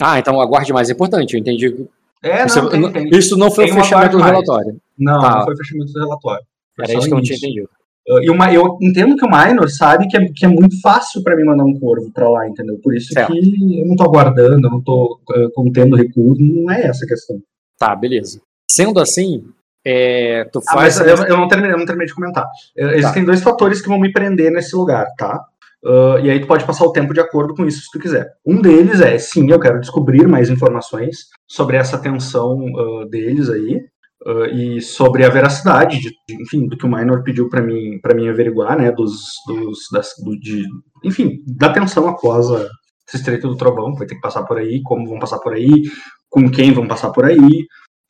Ah, 0.00 0.18
então 0.18 0.40
aguarde 0.40 0.72
mais 0.72 0.90
é 0.90 0.92
importante, 0.92 1.34
eu 1.34 1.40
entendi. 1.40 1.86
É, 2.24 2.44
não, 2.46 2.68
tem, 2.68 2.80
não- 2.80 2.92
tem. 2.92 3.08
isso 3.10 3.36
não 3.36 3.50
foi 3.52 3.64
o 3.64 3.66
Tem 3.68 3.76
fechamento 3.76 4.12
do 4.12 4.18
mais. 4.18 4.32
relatório. 4.32 4.80
Não, 4.98 5.20
Tá. 5.20 5.36
não 5.36 5.44
foi 5.44 5.54
o 5.54 5.56
fechamento 5.58 5.92
do 5.92 6.00
relatório. 6.00 6.44
Era 6.80 6.92
isso 6.92 7.06
que 7.06 7.12
eu 7.12 7.16
não 7.16 7.22
tinha 7.22 7.36
entendido. 7.36 7.68
E 8.20 8.28
uma, 8.30 8.52
eu 8.52 8.78
entendo 8.82 9.14
que 9.16 9.24
o 9.24 9.30
Minor 9.30 9.70
sabe 9.70 10.08
que 10.08 10.16
é, 10.16 10.26
que 10.34 10.44
é 10.44 10.48
muito 10.48 10.80
fácil 10.80 11.22
pra 11.22 11.36
mim 11.36 11.44
mandar 11.44 11.64
um 11.64 11.78
corvo 11.78 12.10
pra 12.12 12.28
lá, 12.28 12.48
entendeu? 12.48 12.76
Por 12.82 12.96
isso 12.96 13.12
Certo. 13.12 13.32
que 13.32 13.80
eu 13.80 13.86
não 13.86 13.94
tô 13.94 14.02
aguardando, 14.02 14.66
eu 14.66 14.70
não 14.70 14.82
tô 14.82 15.20
uh, 15.30 15.50
contendo 15.54 15.94
recurso, 15.96 16.42
não 16.42 16.68
é 16.70 16.82
essa 16.86 17.04
a 17.04 17.08
questão. 17.08 17.40
Tá, 17.78 17.94
beleza. 17.94 18.40
Sendo 18.68 18.98
assim, 18.98 19.44
é, 19.86 20.44
tu 20.52 20.58
Ah, 20.68 20.72
faz. 20.74 20.98
mas 20.98 21.06
eu, 21.08 21.26
eu 21.26 21.36
não 21.36 21.46
terminei, 21.46 21.74
eu 21.74 21.78
não 21.78 21.86
terminei 21.86 22.08
de 22.08 22.14
comentar. 22.14 22.44
Uh, 22.76 22.86
Tá. 22.88 22.94
Existem 22.96 23.24
dois 23.24 23.40
fatores 23.40 23.80
que 23.80 23.88
vão 23.88 24.00
me 24.00 24.12
prender 24.12 24.50
nesse 24.50 24.74
lugar, 24.74 25.06
tá? 25.16 25.44
Uh, 25.84 26.18
e 26.22 26.30
aí 26.30 26.40
tu 26.40 26.46
pode 26.46 26.64
passar 26.64 26.84
o 26.84 26.92
tempo 26.92 27.12
de 27.12 27.20
acordo 27.20 27.54
com 27.54 27.66
isso 27.66 27.82
se 27.82 27.90
tu 27.92 27.98
quiser. 28.00 28.32
Um 28.46 28.60
deles 28.60 29.00
é, 29.00 29.18
sim, 29.18 29.50
eu 29.50 29.58
quero 29.60 29.80
descobrir 29.80 30.26
mais 30.28 30.48
informações 30.50 31.26
sobre 31.48 31.76
essa 31.76 31.98
tensão 31.98 32.56
uh, 32.66 33.04
deles 33.08 33.48
aí. 33.48 33.80
Uh, 34.26 34.46
e 34.46 34.80
sobre 34.80 35.24
a 35.24 35.28
veracidade, 35.28 36.00
de, 36.00 36.10
de- 36.10 36.42
enfim, 36.42 36.66
do 36.66 36.76
que 36.76 36.86
o 36.86 36.88
Minor 36.88 37.22
pediu 37.22 37.48
para 37.48 37.62
mim, 37.62 37.98
para 38.00 38.14
mim 38.14 38.28
averiguar, 38.28 38.78
né, 38.78 38.90
dos, 38.92 39.12
dos 39.46 39.78
das, 39.92 40.08
do, 40.24 40.38
de, 40.38 40.64
enfim, 41.04 41.38
da 41.46 41.72
tensão 41.72 42.08
após 42.08 42.50
a, 42.50 42.66
esse 43.06 43.16
Estreito 43.16 43.48
do 43.48 43.56
Trovão, 43.56 43.94
vai 43.94 44.06
ter 44.06 44.14
que 44.14 44.20
passar 44.20 44.44
por 44.44 44.58
aí, 44.58 44.80
como 44.82 45.08
vão 45.08 45.18
passar 45.18 45.38
por 45.38 45.54
aí, 45.54 45.82
com 46.30 46.50
quem 46.50 46.72
vão 46.72 46.86
passar 46.86 47.10
por 47.10 47.24
aí, 47.24 47.66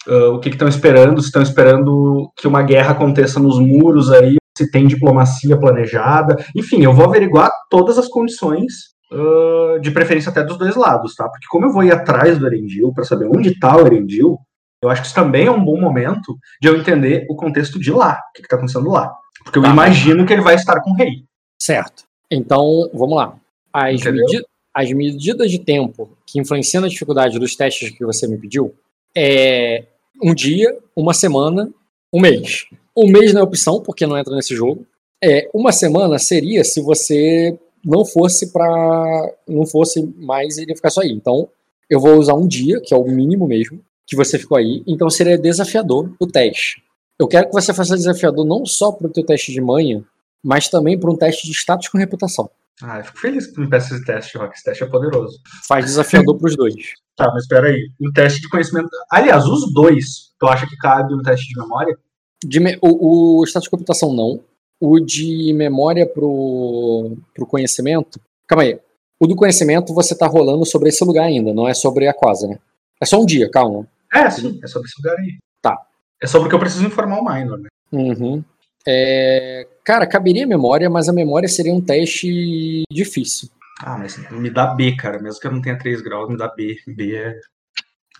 uh, 0.08 0.34
o 0.34 0.40
que 0.40 0.50
que 0.50 0.56
estão 0.56 0.68
esperando, 0.68 1.20
se 1.20 1.26
estão 1.26 1.42
esperando 1.42 2.30
que 2.36 2.46
uma 2.46 2.62
guerra 2.62 2.92
aconteça 2.92 3.40
nos 3.40 3.58
muros 3.58 4.10
aí, 4.12 4.36
se 4.56 4.70
tem 4.70 4.86
diplomacia 4.86 5.58
planejada, 5.58 6.36
enfim, 6.54 6.82
eu 6.84 6.92
vou 6.92 7.06
averiguar 7.06 7.50
todas 7.70 7.98
as 7.98 8.06
condições, 8.06 8.92
uh, 9.12 9.80
de 9.80 9.90
preferência 9.90 10.30
até 10.30 10.42
dos 10.42 10.58
dois 10.58 10.76
lados, 10.76 11.14
tá? 11.14 11.24
Porque 11.28 11.46
como 11.50 11.66
eu 11.66 11.72
vou 11.72 11.82
ir 11.82 11.92
atrás 11.92 12.38
do 12.38 12.46
Erendil 12.46 12.92
para 12.92 13.04
saber 13.04 13.26
onde 13.26 13.50
está 13.50 13.76
o 13.76 13.86
Erendil, 13.86 14.38
eu 14.82 14.90
acho 14.90 15.00
que 15.02 15.06
isso 15.06 15.14
também 15.14 15.46
é 15.46 15.50
um 15.50 15.64
bom 15.64 15.80
momento 15.80 16.36
de 16.60 16.68
eu 16.68 16.76
entender 16.76 17.26
o 17.30 17.36
contexto 17.36 17.78
de 17.78 17.90
lá, 17.92 18.18
o 18.30 18.32
que 18.34 18.42
está 18.42 18.56
acontecendo 18.56 18.90
lá. 18.90 19.12
Porque 19.44 19.58
eu 19.58 19.62
Tá. 19.62 19.70
imagino 19.70 20.26
que 20.26 20.32
ele 20.32 20.42
vai 20.42 20.54
estar 20.54 20.80
com 20.82 20.90
o 20.90 20.94
rei. 20.94 21.24
Certo. 21.60 22.04
Então, 22.30 22.88
vamos 22.92 23.16
lá. 23.16 23.36
As, 23.72 24.02
medi- 24.02 24.44
as 24.74 24.92
medidas 24.92 25.50
de 25.50 25.58
tempo 25.58 26.10
que 26.26 26.40
influenciam 26.40 26.80
na 26.80 26.88
dificuldade 26.88 27.38
dos 27.38 27.54
testes 27.56 27.90
que 27.90 28.04
você 28.04 28.26
me 28.26 28.36
pediu 28.38 28.74
é 29.16 29.84
um 30.22 30.34
dia, 30.34 30.76
uma 30.96 31.14
semana, 31.14 31.70
um 32.12 32.20
mês. 32.20 32.66
Um 32.96 33.06
mês 33.10 33.32
não 33.32 33.40
é 33.40 33.44
opção, 33.44 33.80
porque 33.80 34.06
não 34.06 34.18
entra 34.18 34.34
nesse 34.34 34.54
jogo. 34.54 34.86
É, 35.22 35.48
uma 35.54 35.72
semana 35.72 36.18
seria 36.18 36.64
se 36.64 36.80
você 36.82 37.58
não 37.84 38.04
fosse 38.04 38.52
para 38.52 39.32
não 39.48 39.66
fosse 39.66 40.02
mais 40.16 40.56
iria 40.58 40.74
ficar 40.76 40.90
só 40.90 41.00
aí. 41.00 41.10
Então, 41.10 41.48
eu 41.88 42.00
vou 42.00 42.16
usar 42.16 42.34
um 42.34 42.46
dia, 42.46 42.80
que 42.80 42.92
é 42.94 42.96
o 42.96 43.04
mínimo 43.04 43.46
mesmo, 43.46 43.80
que 44.06 44.16
você 44.16 44.38
ficou 44.38 44.56
aí. 44.58 44.82
Então, 44.86 45.08
seria 45.10 45.38
desafiador 45.38 46.12
o 46.20 46.26
teste. 46.26 46.82
Eu 47.18 47.28
quero 47.28 47.46
que 47.48 47.52
você 47.52 47.72
faça 47.72 47.94
desafiador 47.96 48.44
não 48.44 48.66
só 48.66 48.90
para 48.92 49.06
o 49.06 49.10
teu 49.10 49.24
teste 49.24 49.52
de 49.52 49.60
manha, 49.60 50.04
mas 50.42 50.68
também 50.68 50.98
para 50.98 51.10
um 51.10 51.16
teste 51.16 51.46
de 51.46 51.52
status 51.52 51.88
com 51.88 51.98
reputação. 51.98 52.50
Ah, 52.82 52.98
eu 52.98 53.04
fico 53.04 53.18
feliz 53.18 53.46
que 53.46 53.60
me 53.60 53.68
peça 53.68 53.94
esse 53.94 54.04
teste, 54.04 54.36
Rock. 54.36 54.54
Esse 54.54 54.64
teste 54.64 54.82
é 54.82 54.86
poderoso. 54.86 55.38
Faz 55.68 55.84
desafiador 55.84 56.36
para 56.38 56.46
os 56.48 56.56
dois. 56.56 56.74
Tá, 57.14 57.30
mas 57.30 57.42
espera 57.42 57.68
aí. 57.68 57.90
Um 58.00 58.10
teste 58.10 58.40
de 58.40 58.48
conhecimento. 58.48 58.88
Aliás, 59.10 59.44
os 59.44 59.70
dois, 59.74 60.32
tu 60.40 60.46
acha 60.46 60.66
que 60.66 60.74
cabe 60.78 61.14
um 61.14 61.20
teste 61.20 61.46
de 61.46 61.60
memória? 61.60 61.94
De 62.42 62.58
me- 62.58 62.78
o, 62.80 63.40
o 63.40 63.44
status 63.44 63.64
de 63.64 63.70
computação 63.70 64.14
não. 64.14 64.40
O 64.80 64.98
de 64.98 65.52
memória 65.52 66.06
pro, 66.06 67.14
pro 67.34 67.46
conhecimento. 67.46 68.18
Calma 68.48 68.62
aí. 68.62 68.80
O 69.20 69.26
do 69.26 69.36
conhecimento 69.36 69.92
você 69.94 70.16
tá 70.16 70.26
rolando 70.26 70.64
sobre 70.64 70.88
esse 70.88 71.04
lugar 71.04 71.24
ainda, 71.26 71.52
não 71.52 71.68
é 71.68 71.74
sobre 71.74 72.08
a 72.08 72.14
Quasa, 72.14 72.48
né? 72.48 72.58
É 73.02 73.04
só 73.04 73.20
um 73.20 73.26
dia, 73.26 73.50
calma. 73.50 73.84
É, 74.14 74.30
sim, 74.30 74.60
é 74.62 74.66
sobre 74.68 74.86
esse 74.86 74.94
lugar 75.02 75.18
aí. 75.18 75.36
Tá. 75.60 75.76
É 76.22 76.26
sobre 76.28 76.46
o 76.46 76.48
que 76.48 76.54
eu 76.54 76.60
preciso 76.60 76.86
informar 76.86 77.18
o 77.18 77.24
Minor, 77.24 77.58
né? 77.58 77.68
Uhum. 77.90 78.44
É, 78.86 79.66
cara, 79.82 80.06
caberia 80.06 80.46
memória, 80.46 80.88
mas 80.88 81.08
a 81.08 81.12
memória 81.12 81.48
seria 81.48 81.74
um 81.74 81.80
teste 81.80 82.84
difícil. 82.92 83.48
Ah, 83.80 83.98
mas 83.98 84.16
me 84.30 84.48
dá 84.48 84.68
B, 84.68 84.94
cara. 84.94 85.20
Mesmo 85.20 85.40
que 85.40 85.48
eu 85.48 85.50
não 85.50 85.60
tenha 85.60 85.76
3 85.76 86.00
graus, 86.00 86.28
me 86.28 86.36
dá 86.36 86.46
B. 86.46 86.76
B 86.86 87.16
é. 87.16 87.40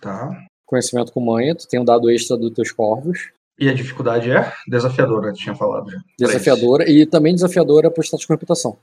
Tá. 0.01 0.37
Conhecimento 0.65 1.13
com 1.13 1.21
manha, 1.21 1.55
tu 1.55 1.65
tem 1.65 1.79
um 1.79 1.85
dado 1.85 2.11
extra 2.11 2.35
dos 2.35 2.51
teus 2.51 2.69
corvos. 2.69 3.29
E 3.57 3.69
a 3.69 3.73
dificuldade 3.73 4.29
é 4.29 4.51
desafiadora, 4.67 5.29
eu 5.29 5.33
tinha 5.33 5.55
falado 5.55 5.89
já. 5.89 5.99
Desafiadora. 6.19 6.91
E 6.91 7.05
também 7.05 7.33
desafiadora 7.33 7.89
pro 7.89 8.03
status 8.03 8.25
com 8.25 8.33
reputação. 8.33 8.77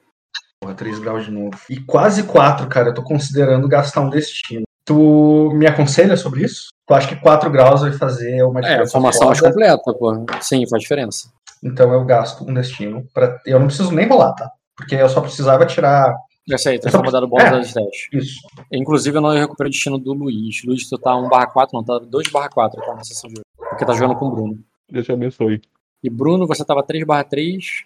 Porra, 0.63 0.75
3 0.75 0.99
graus 0.99 1.27
de 1.27 1.31
novo. 1.31 1.59
E 1.69 1.79
quase 1.79 2.23
4, 2.23 2.67
cara. 2.69 2.89
Eu 2.89 2.95
tô 2.95 3.03
considerando 3.03 3.69
gastar 3.69 4.01
um 4.01 4.09
destino. 4.09 4.63
Tu 4.91 5.53
me 5.55 5.69
aconselha 5.69 6.17
sobre 6.17 6.43
isso? 6.45 6.67
Tu 6.85 6.93
acha 6.93 7.07
que 7.07 7.15
4 7.23 7.49
graus 7.49 7.83
vai 7.83 7.93
fazer 7.93 8.43
uma 8.43 8.59
É, 8.59 8.65
a 8.65 8.67
diferença? 8.67 8.91
formação 8.93 9.27
mais 9.29 9.39
foda? 9.39 9.51
completa, 9.53 9.95
pô. 9.95 10.27
Sim, 10.41 10.67
faz 10.69 10.83
diferença. 10.83 11.31
Então 11.63 11.93
eu 11.93 12.05
gasto 12.05 12.43
um 12.43 12.53
destino. 12.53 13.07
Pra... 13.15 13.39
Eu 13.47 13.61
não 13.61 13.69
preciso 13.69 13.93
nem 13.93 14.09
rolar, 14.09 14.33
tá? 14.35 14.51
Porque 14.77 14.97
eu 14.97 15.09
só 15.09 15.21
precisava 15.21 15.65
tirar 15.65 16.13
Eu 16.49 16.59
sei, 16.59 16.81
transforma 16.81 17.13
dado 17.13 17.29
bônus 17.29 17.45
É. 17.47 17.51
das 17.53 17.73
testes. 17.73 18.09
isso. 18.13 18.41
Inclusive, 18.73 19.17
eu 19.19 19.21
não 19.21 19.31
recupero 19.31 19.69
o 19.69 19.71
destino 19.71 19.97
do 19.97 20.13
Luiz. 20.13 20.65
Luiz, 20.65 20.89
tu 20.89 20.99
tá 20.99 21.13
1/4, 21.15 21.69
não, 21.73 21.85
tá 21.85 22.01
2/4 22.01 22.51
tá, 22.85 22.93
na 22.97 23.05
sessão 23.05 23.31
de 23.31 23.35
hoje. 23.37 23.69
Porque 23.71 23.85
tá 23.85 23.93
jogando 23.93 24.19
com 24.19 24.27
o 24.27 24.31
Bruno. 24.33 24.59
Deus 24.91 25.07
te 25.07 25.13
abençoe. 25.13 25.61
E 26.03 26.11
Bruno, 26.11 26.49
você 26.49 26.65
tava 26.65 26.83
3/3, 26.83 27.85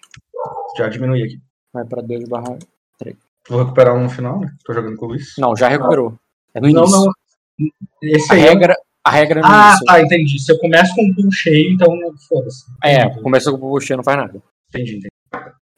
Já 0.75 0.89
diminui 0.89 1.21
aqui. 1.21 1.39
vai 1.71 1.85
pra 1.85 2.01
2 2.01 2.27
barra... 2.27 2.57
Vou 3.47 3.59
recuperar 3.61 3.93
um 3.93 4.01
no 4.05 4.09
final, 4.09 4.39
né? 4.39 4.49
Tô 4.65 4.73
jogando 4.73 4.97
com 4.97 5.05
o 5.05 5.09
Luiz. 5.09 5.35
Não, 5.37 5.55
já 5.55 5.67
recuperou. 5.67 6.15
É 6.55 6.59
no 6.61 6.69
Não, 6.71 6.81
início. 6.83 7.05
não. 7.05 7.11
Esse 8.01 8.31
A 8.31 8.35
aí. 8.35 8.41
regra, 8.41 8.75
a 9.03 9.11
regra 9.11 9.39
é 9.39 9.43
no 9.43 9.47
Ah, 9.49 9.67
início. 9.69 9.85
tá, 9.85 10.01
entendi. 10.01 10.39
Se 10.39 10.51
eu 10.51 10.57
começo 10.59 10.95
com 10.95 11.03
um 11.05 11.13
pool 11.13 11.31
cheio, 11.31 11.71
então 11.73 11.95
foda-se. 12.27 12.63
É, 12.83 13.09
começou 13.21 13.57
com 13.57 13.67
o 13.67 13.69
bucheiro, 13.71 13.97
não 13.97 14.03
faz 14.03 14.17
nada. 14.17 14.41
entendi. 14.69 14.97
entendi. 14.97 15.07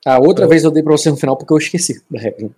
A 0.05 0.19
outra 0.19 0.47
vez 0.47 0.63
eu 0.63 0.71
dei 0.71 0.81
pra 0.83 0.93
você 0.93 1.09
no 1.09 1.17
final 1.17 1.35
porque 1.35 1.51
eu 1.53 1.57
esqueci 1.57 2.01
da 2.09 2.19
regra. 2.19 2.49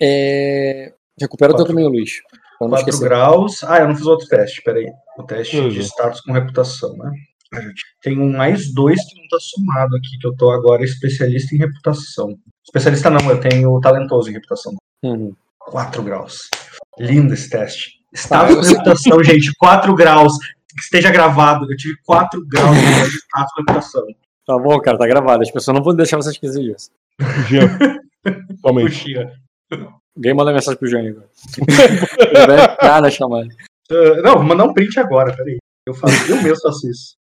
É... 0.00 0.92
Recupera 1.20 1.52
o 1.52 1.56
teu 1.56 1.64
Quatro. 1.64 1.74
também, 1.74 1.86
Luiz. 1.88 2.20
Pra 2.58 2.68
não 2.68 2.68
4 2.70 2.78
esquecer. 2.90 3.08
graus. 3.08 3.64
Ah, 3.64 3.78
eu 3.78 3.88
não 3.88 3.96
fiz 3.96 4.06
outro 4.06 4.26
teste, 4.26 4.62
peraí. 4.62 4.86
O 5.18 5.22
teste 5.22 5.58
Uhum. 5.58 5.68
de 5.68 5.80
status 5.80 6.20
com 6.20 6.32
reputação, 6.32 6.96
né? 6.96 7.10
Tem 8.02 8.18
um 8.18 8.32
mais 8.34 8.72
dois 8.72 8.98
que 9.04 9.20
não 9.20 9.28
tá 9.28 9.36
somado 9.40 9.94
aqui, 9.96 10.18
que 10.18 10.26
eu 10.26 10.34
tô 10.34 10.50
agora 10.50 10.82
especialista 10.84 11.54
em 11.54 11.58
reputação. 11.58 12.34
Especialista 12.64 13.10
não, 13.10 13.28
eu 13.30 13.38
tenho 13.40 13.78
talentoso 13.80 14.30
em 14.30 14.32
reputação. 14.32 14.74
Uhum. 15.04 15.34
4 15.58 16.02
graus. 16.02 16.48
Lindo 16.98 17.34
esse 17.34 17.48
teste. 17.50 18.00
Status 18.14 18.54
com 18.54 18.60
eu 18.60 18.64
sei- 18.64 18.72
reputação, 18.74 19.24
gente, 19.24 19.52
4 19.58 19.94
graus. 19.94 20.32
Que 20.74 20.80
esteja 20.82 21.10
gravado. 21.10 21.70
Eu 21.70 21.76
tive 21.76 21.94
4 22.04 22.44
graus 22.46 22.76
de 22.76 23.16
status 23.18 23.52
com 23.54 23.60
reputação. 23.62 24.06
Tá 24.46 24.58
bom, 24.58 24.80
cara, 24.80 24.98
tá 24.98 25.06
gravado. 25.06 25.42
As 25.42 25.50
pessoas 25.50 25.76
não 25.76 25.84
vão 25.84 25.94
deixar 25.94 26.16
você 26.16 26.30
esquecer 26.30 26.62
disso. 26.62 26.90
Jean. 27.48 27.68
Somente. 28.60 29.14
Alguém 30.16 30.34
manda 30.34 30.52
mensagem 30.52 30.78
pro 30.78 30.88
Jânio 30.88 31.10
agora. 31.12 31.28
Ele 32.28 32.46
vai 32.46 32.64
entrar 32.74 33.00
na 33.02 33.10
chamada. 33.10 33.48
Ah, 33.90 34.22
não, 34.22 34.34
vou 34.34 34.42
mandar 34.44 34.64
um 34.64 34.74
print 34.74 34.98
agora, 35.00 35.34
peraí. 35.34 35.56
Eu, 35.86 35.94
faço, 35.94 36.30
eu 36.30 36.42
mesmo 36.42 36.60
faço 36.60 36.88
isso. 36.88 37.16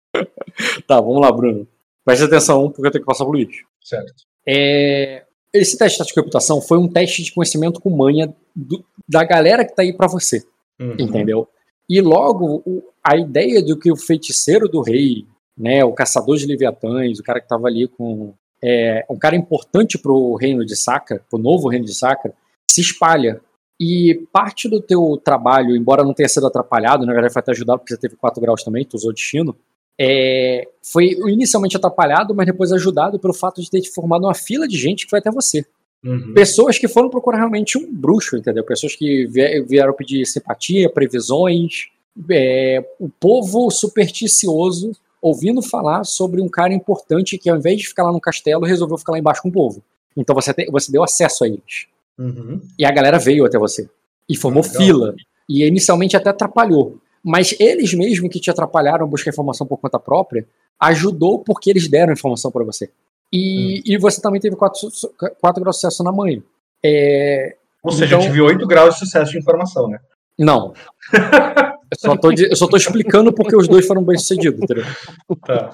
Tá, 0.86 1.00
vamos 1.00 1.20
lá, 1.20 1.30
Bruno. 1.32 1.66
Preste 2.04 2.24
atenção, 2.24 2.70
porque 2.70 2.86
eu 2.86 2.90
tenho 2.92 3.02
que 3.02 3.06
passar 3.08 3.24
pro 3.24 3.32
Luiz. 3.34 3.48
Certo. 3.82 4.12
É, 4.46 5.24
Esse 5.56 5.76
teste 5.78 6.02
de 6.04 6.12
reputação 6.14 6.60
foi 6.60 6.78
um 6.78 6.88
teste 6.88 7.22
de 7.22 7.32
conhecimento 7.32 7.80
com 7.80 7.90
manha 7.90 8.34
do- 8.54 8.84
da 9.08 9.24
galera 9.24 9.64
que 9.64 9.74
tá 9.74 9.82
aí 9.82 9.92
pra 9.92 10.06
você, 10.08 10.42
Uhum. 10.80 10.96
entendeu? 10.98 11.48
E 11.88 12.00
logo, 12.00 12.62
o- 12.66 12.82
a 13.02 13.16
ideia 13.16 13.62
do 13.62 13.78
que 13.78 13.90
o 13.90 13.96
feiticeiro 13.96 14.68
do 14.68 14.80
rei, 14.82 15.24
né, 15.56 15.84
o 15.84 15.92
caçador 15.92 16.36
de 16.36 16.46
leviatãs, 16.46 17.18
o 17.18 17.22
cara 17.22 17.40
que 17.40 17.48
tava 17.48 17.66
ali 17.68 17.86
com... 17.88 18.34
É, 18.64 19.04
um 19.10 19.18
cara 19.18 19.36
importante 19.36 19.98
pro 19.98 20.34
reino 20.34 20.64
de 20.64 20.74
Sacra, 20.74 21.22
pro 21.30 21.38
novo 21.38 21.68
reino 21.68 21.84
de 21.84 21.94
Sacra, 21.94 22.32
se 22.70 22.80
espalha. 22.80 23.40
E 23.78 24.26
parte 24.32 24.68
do 24.68 24.80
teu 24.80 25.20
trabalho, 25.22 25.76
embora 25.76 26.02
não 26.02 26.14
tenha 26.14 26.28
sido 26.28 26.46
atrapalhado, 26.46 27.04
na 27.04 27.12
verdade 27.12 27.32
foi 27.32 27.40
até 27.40 27.52
ajudado 27.52 27.80
porque 27.80 27.94
você 27.94 28.00
teve 28.00 28.16
4 28.16 28.40
graus 28.40 28.64
também, 28.64 28.84
tu 28.84 28.94
usou 28.94 29.12
destino, 29.12 29.54
é, 29.98 30.68
foi 30.82 31.06
inicialmente 31.28 31.76
atrapalhado, 31.76 32.34
mas 32.34 32.46
depois 32.46 32.72
ajudado 32.72 33.18
pelo 33.18 33.32
fato 33.34 33.60
de 33.62 33.70
ter 33.70 33.82
formado 33.84 34.24
uma 34.24 34.34
fila 34.34 34.66
de 34.68 34.76
gente 34.76 35.04
que 35.04 35.10
foi 35.10 35.18
até 35.18 35.30
você. 35.30 35.64
Uhum. 36.04 36.34
Pessoas 36.34 36.78
que 36.78 36.86
foram 36.86 37.08
procurar 37.10 37.38
realmente 37.38 37.76
um 37.78 37.92
bruxo, 37.92 38.36
entendeu? 38.36 38.62
Pessoas 38.64 38.94
que 38.94 39.26
vie- 39.26 39.62
vieram 39.62 39.92
pedir 39.94 40.24
simpatia, 40.26 40.88
previsões, 40.90 41.86
é, 42.30 42.84
o 43.00 43.08
povo 43.08 43.70
supersticioso 43.70 44.92
ouvindo 45.20 45.60
falar 45.62 46.04
sobre 46.04 46.40
um 46.40 46.48
cara 46.48 46.72
importante 46.72 47.36
que 47.38 47.50
ao 47.50 47.56
invés 47.56 47.78
de 47.78 47.88
ficar 47.88 48.04
lá 48.04 48.12
no 48.12 48.20
castelo, 48.20 48.64
resolveu 48.64 48.96
ficar 48.98 49.12
lá 49.12 49.18
embaixo 49.18 49.42
com 49.42 49.48
o 49.48 49.52
povo. 49.52 49.82
Então 50.16 50.34
você, 50.34 50.52
te- 50.54 50.70
você 50.70 50.92
deu 50.92 51.02
acesso 51.02 51.44
a 51.44 51.48
eles. 51.48 51.86
Uhum. 52.18 52.60
E 52.78 52.84
a 52.84 52.90
galera 52.92 53.18
veio 53.18 53.44
até 53.44 53.58
você. 53.58 53.88
E 54.28 54.36
formou 54.36 54.62
Legal. 54.62 54.78
fila. 54.80 55.14
E 55.48 55.64
inicialmente 55.64 56.16
até 56.16 56.30
atrapalhou. 56.30 56.98
Mas 57.26 57.56
eles 57.58 57.92
mesmo 57.92 58.30
que 58.30 58.38
te 58.38 58.48
atrapalharam 58.50 59.04
a 59.04 59.08
buscar 59.08 59.30
informação 59.30 59.66
por 59.66 59.78
conta 59.78 59.98
própria, 59.98 60.46
ajudou 60.78 61.40
porque 61.40 61.70
eles 61.70 61.88
deram 61.88 62.12
informação 62.12 62.52
para 62.52 62.62
você. 62.62 62.88
E, 63.32 63.82
e 63.84 63.98
você 63.98 64.20
também 64.22 64.40
teve 64.40 64.54
4 64.54 64.88
quatro 65.40 65.60
graus 65.60 65.74
de 65.76 65.80
sucesso 65.80 66.04
na 66.04 66.12
manhã. 66.12 66.40
É, 66.84 67.56
Ou 67.82 67.90
seja, 67.90 68.06
Então- 68.06 68.20
eu 68.20 68.26
tive 68.26 68.40
8 68.40 68.64
graus 68.66 68.94
de 68.94 69.00
sucesso 69.00 69.32
de 69.32 69.38
informação, 69.38 69.88
né? 69.88 69.98
não. 70.38 70.72
Eu 71.88 71.98
só 72.00 72.16
tô, 72.16 72.32
eu 72.32 72.56
só 72.56 72.66
tô 72.66 72.76
explicando 72.76 73.32
porque 73.32 73.54
os 73.54 73.68
dois 73.68 73.86
foram 73.86 74.02
bem 74.02 74.18
sucedidos, 74.18 74.60
entendeu? 74.60 74.84
Tá. 75.46 75.72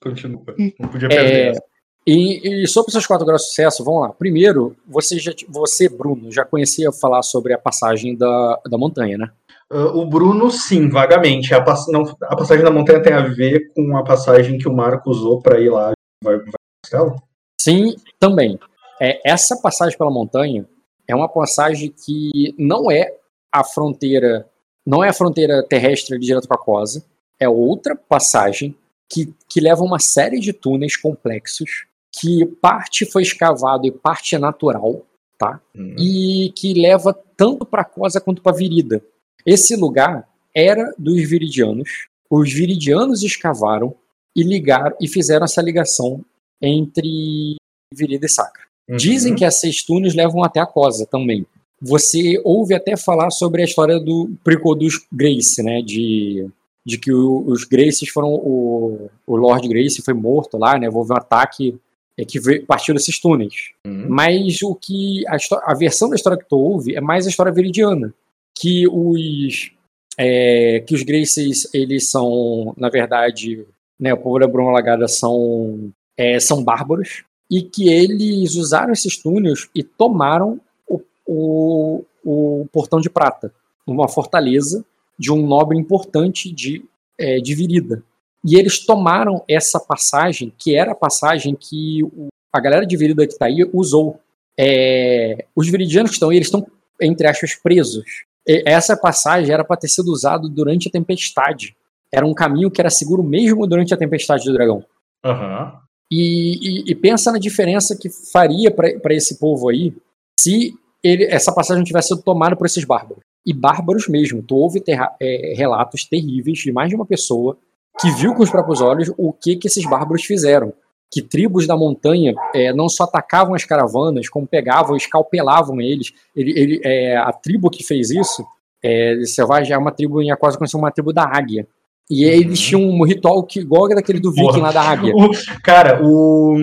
Continua. 0.00 0.42
Não 0.80 0.88
podia 0.88 1.08
perder. 1.10 1.54
É, 1.54 1.58
e, 2.06 2.62
e, 2.64 2.66
sobre 2.66 2.88
os 2.88 2.92
seus 2.92 3.06
quatro 3.06 3.26
graus 3.26 3.42
de 3.42 3.48
sucesso, 3.48 3.84
vamos 3.84 4.00
lá. 4.00 4.08
Primeiro, 4.14 4.74
você, 4.88 5.18
já, 5.18 5.32
você, 5.48 5.90
Bruno, 5.90 6.32
já 6.32 6.44
conhecia 6.44 6.90
falar 6.90 7.22
sobre 7.22 7.52
a 7.52 7.58
passagem 7.58 8.16
da, 8.16 8.60
da 8.66 8.78
montanha, 8.78 9.18
né? 9.18 9.30
Uh, 9.72 9.96
o 9.96 10.06
Bruno, 10.06 10.50
sim, 10.50 10.90
vagamente. 10.90 11.54
A, 11.54 11.62
pass 11.62 11.86
não, 11.88 12.02
a, 12.24 12.36
passagem 12.36 12.62
da 12.62 12.70
montanha 12.70 13.02
tem 13.02 13.14
a 13.14 13.22
ver 13.22 13.72
com 13.74 13.96
a 13.96 14.04
passagem 14.04 14.58
que 14.58 14.68
o 14.68 14.72
Marco 14.72 15.10
usou 15.10 15.40
para 15.40 15.58
ir 15.58 15.70
lá. 15.70 15.92
Vai, 16.22 16.36
vai 16.36 17.16
sim, 17.58 17.96
também. 18.20 18.58
É, 19.00 19.18
essa 19.24 19.56
passagem 19.56 19.96
pela 19.96 20.10
montanha 20.10 20.68
é 21.08 21.14
uma 21.14 21.26
passagem 21.28 21.90
que 22.04 22.54
não 22.58 22.90
é 22.90 23.14
a 23.50 23.64
fronteira, 23.64 24.46
não 24.86 25.02
é 25.02 25.08
a 25.08 25.14
fronteira 25.14 25.62
terrestre 25.62 26.18
direto 26.18 26.46
para 26.46 26.56
a 26.56 26.62
Cosa, 26.62 27.02
é 27.40 27.48
outra 27.48 27.96
passagem 27.96 28.76
que, 29.10 29.32
que 29.48 29.60
leva 29.60 29.82
uma 29.82 29.98
série 29.98 30.38
de 30.38 30.52
túneis 30.52 30.96
complexos 30.96 31.86
que 32.12 32.44
parte 32.60 33.06
foi 33.06 33.22
escavado 33.22 33.86
e 33.86 33.90
parte 33.90 34.34
é 34.34 34.38
natural, 34.38 35.02
tá? 35.38 35.58
Uhum. 35.74 35.96
E 35.98 36.52
que 36.54 36.74
leva 36.74 37.18
tanto 37.36 37.64
para 37.64 37.84
Cosa 37.84 38.20
quanto 38.20 38.42
para 38.42 38.54
Virida. 38.54 39.02
Esse 39.44 39.76
lugar 39.76 40.28
era 40.54 40.92
dos 40.98 41.28
viridianos. 41.28 42.08
Os 42.30 42.52
viridianos 42.52 43.22
escavaram 43.22 43.94
e 44.34 44.42
ligaram 44.42 44.96
e 45.00 45.08
fizeram 45.08 45.44
essa 45.44 45.60
ligação 45.60 46.24
entre 46.60 47.56
Virida 47.92 48.26
e 48.26 48.28
Sacra. 48.28 48.62
Uhum. 48.88 48.96
Dizem 48.96 49.34
que 49.34 49.44
esses 49.44 49.84
túneis 49.84 50.14
levam 50.14 50.42
até 50.42 50.60
a 50.60 50.66
Cosa 50.66 51.06
também. 51.06 51.46
Você 51.80 52.40
ouve 52.44 52.74
até 52.74 52.96
falar 52.96 53.30
sobre 53.30 53.62
a 53.62 53.64
história 53.64 53.98
do 53.98 54.30
Pricodus 54.44 55.04
Grace, 55.12 55.62
né? 55.62 55.82
De, 55.82 56.48
de 56.86 56.98
que 56.98 57.12
o, 57.12 57.44
os 57.46 57.64
Graces 57.64 58.08
foram. 58.08 58.32
O, 58.32 59.10
o 59.26 59.36
Lord 59.36 59.68
Grace 59.68 60.00
foi 60.02 60.14
morto 60.14 60.56
lá, 60.56 60.78
né? 60.78 60.88
Houve 60.88 61.12
um 61.12 61.16
ataque 61.16 61.78
é 62.16 62.24
que 62.24 62.60
partiu 62.60 62.94
desses 62.94 63.18
túneis. 63.18 63.70
Uhum. 63.86 64.06
Mas 64.08 64.62
o 64.62 64.74
que 64.74 65.24
a, 65.26 65.36
a, 65.64 65.74
versão 65.74 66.08
da 66.08 66.16
história 66.16 66.38
que 66.38 66.48
tu 66.48 66.56
ouve 66.56 66.94
é 66.94 67.00
mais 67.00 67.26
a 67.26 67.30
história 67.30 67.52
veridiana, 67.52 68.12
que 68.54 68.86
os 68.88 69.72
é, 70.18 70.80
que 70.80 70.94
os 70.94 71.02
Graces 71.02 71.68
eles 71.72 72.10
são 72.10 72.74
na 72.76 72.88
verdade, 72.88 73.66
né, 73.98 74.12
o 74.12 74.18
povo 74.18 74.38
da 74.38 74.46
Bruma 74.46 74.72
Lagada 74.72 75.08
são 75.08 75.92
é, 76.16 76.38
são 76.38 76.62
bárbaros 76.62 77.24
e 77.50 77.62
que 77.62 77.88
eles 77.88 78.54
usaram 78.54 78.92
esses 78.92 79.16
túneis 79.16 79.68
e 79.74 79.82
tomaram 79.82 80.60
o, 80.88 81.00
o, 81.26 82.04
o 82.24 82.66
portão 82.72 83.00
de 83.00 83.10
prata, 83.10 83.52
uma 83.86 84.08
fortaleza 84.08 84.84
de 85.18 85.32
um 85.32 85.46
nobre 85.46 85.78
importante 85.78 86.52
de 86.52 86.84
é, 87.18 87.38
de 87.38 87.54
Virida. 87.54 88.02
E 88.44 88.56
eles 88.56 88.84
tomaram 88.84 89.44
essa 89.48 89.78
passagem, 89.78 90.52
que 90.58 90.74
era 90.74 90.92
a 90.92 90.96
passagem 90.96 91.54
que 91.54 92.02
o, 92.02 92.28
a 92.52 92.60
galera 92.60 92.84
de 92.84 92.96
Virida 92.96 93.26
que 93.26 93.32
está 93.32 93.46
aí 93.46 93.68
usou. 93.72 94.18
É, 94.58 95.46
os 95.56 95.68
viridianos 95.68 96.10
que 96.10 96.16
estão 96.16 96.28
aí, 96.28 96.36
eles 96.36 96.48
estão, 96.48 96.66
entre 97.00 97.26
aspas, 97.26 97.54
presos. 97.54 98.24
Essa 98.46 98.96
passagem 98.96 99.52
era 99.52 99.64
para 99.64 99.76
ter 99.76 99.88
sido 99.88 100.08
usada 100.08 100.48
durante 100.48 100.88
a 100.88 100.90
tempestade. 100.90 101.76
Era 102.12 102.26
um 102.26 102.34
caminho 102.34 102.70
que 102.70 102.80
era 102.80 102.90
seguro 102.90 103.22
mesmo 103.22 103.66
durante 103.66 103.94
a 103.94 103.96
tempestade 103.96 104.44
do 104.44 104.52
dragão. 104.52 104.84
Uhum. 105.24 105.72
E, 106.10 106.58
e, 106.60 106.92
e, 106.92 106.94
pensa 106.94 107.32
na 107.32 107.38
diferença 107.38 107.96
que 107.96 108.10
faria 108.10 108.70
para 108.70 109.14
esse 109.14 109.38
povo 109.38 109.70
aí 109.70 109.94
se 110.38 110.74
ele, 111.02 111.24
essa 111.24 111.52
passagem 111.52 111.84
tivesse 111.84 112.08
sido 112.08 112.22
tomada 112.22 112.54
por 112.54 112.66
esses 112.66 112.84
bárbaros. 112.84 113.22
E 113.46 113.52
bárbaros 113.54 114.08
mesmo. 114.08 114.42
Tu 114.42 114.54
ouve 114.54 114.80
ter, 114.80 114.98
é, 115.20 115.54
relatos 115.56 116.04
terríveis 116.04 116.58
de 116.58 116.72
mais 116.72 116.90
de 116.90 116.96
uma 116.96 117.06
pessoa 117.06 117.56
que 117.98 118.10
viu 118.10 118.34
com 118.34 118.42
os 118.42 118.50
próprios 118.50 118.80
olhos 118.80 119.10
o 119.16 119.32
que, 119.32 119.56
que 119.56 119.68
esses 119.68 119.88
bárbaros 119.88 120.24
fizeram. 120.24 120.72
Que 121.12 121.20
tribos 121.20 121.66
da 121.66 121.76
montanha 121.76 122.34
é, 122.54 122.72
não 122.72 122.88
só 122.88 123.04
atacavam 123.04 123.54
as 123.54 123.64
caravanas, 123.64 124.28
como 124.28 124.46
pegavam, 124.46 124.96
escalpelavam 124.96 125.80
eles. 125.80 126.12
Ele, 126.34 126.58
ele, 126.58 126.80
é, 126.82 127.16
a 127.16 127.30
tribo 127.32 127.68
que 127.68 127.84
fez 127.84 128.10
isso, 128.10 128.42
é, 128.82 129.20
Selvagem, 129.26 129.74
é 129.74 129.78
uma 129.78 129.92
tribo 129.92 130.22
em 130.22 130.34
quase 130.36 130.56
conhecida 130.56 130.78
uma 130.78 130.90
tribo 130.90 131.12
da 131.12 131.24
águia. 131.24 131.66
E 132.10 132.24
uhum. 132.24 132.32
eles 132.32 132.60
tinham 132.60 132.82
um 132.82 133.04
ritual 133.04 133.42
que, 133.44 133.60
igual 133.60 133.88
daquele 133.88 134.20
do 134.20 134.32
Viking 134.32 134.60
lá 134.60 134.72
da 134.72 134.82
águia. 134.82 135.12
O, 135.16 135.30
cara, 135.62 136.00
o, 136.02 136.56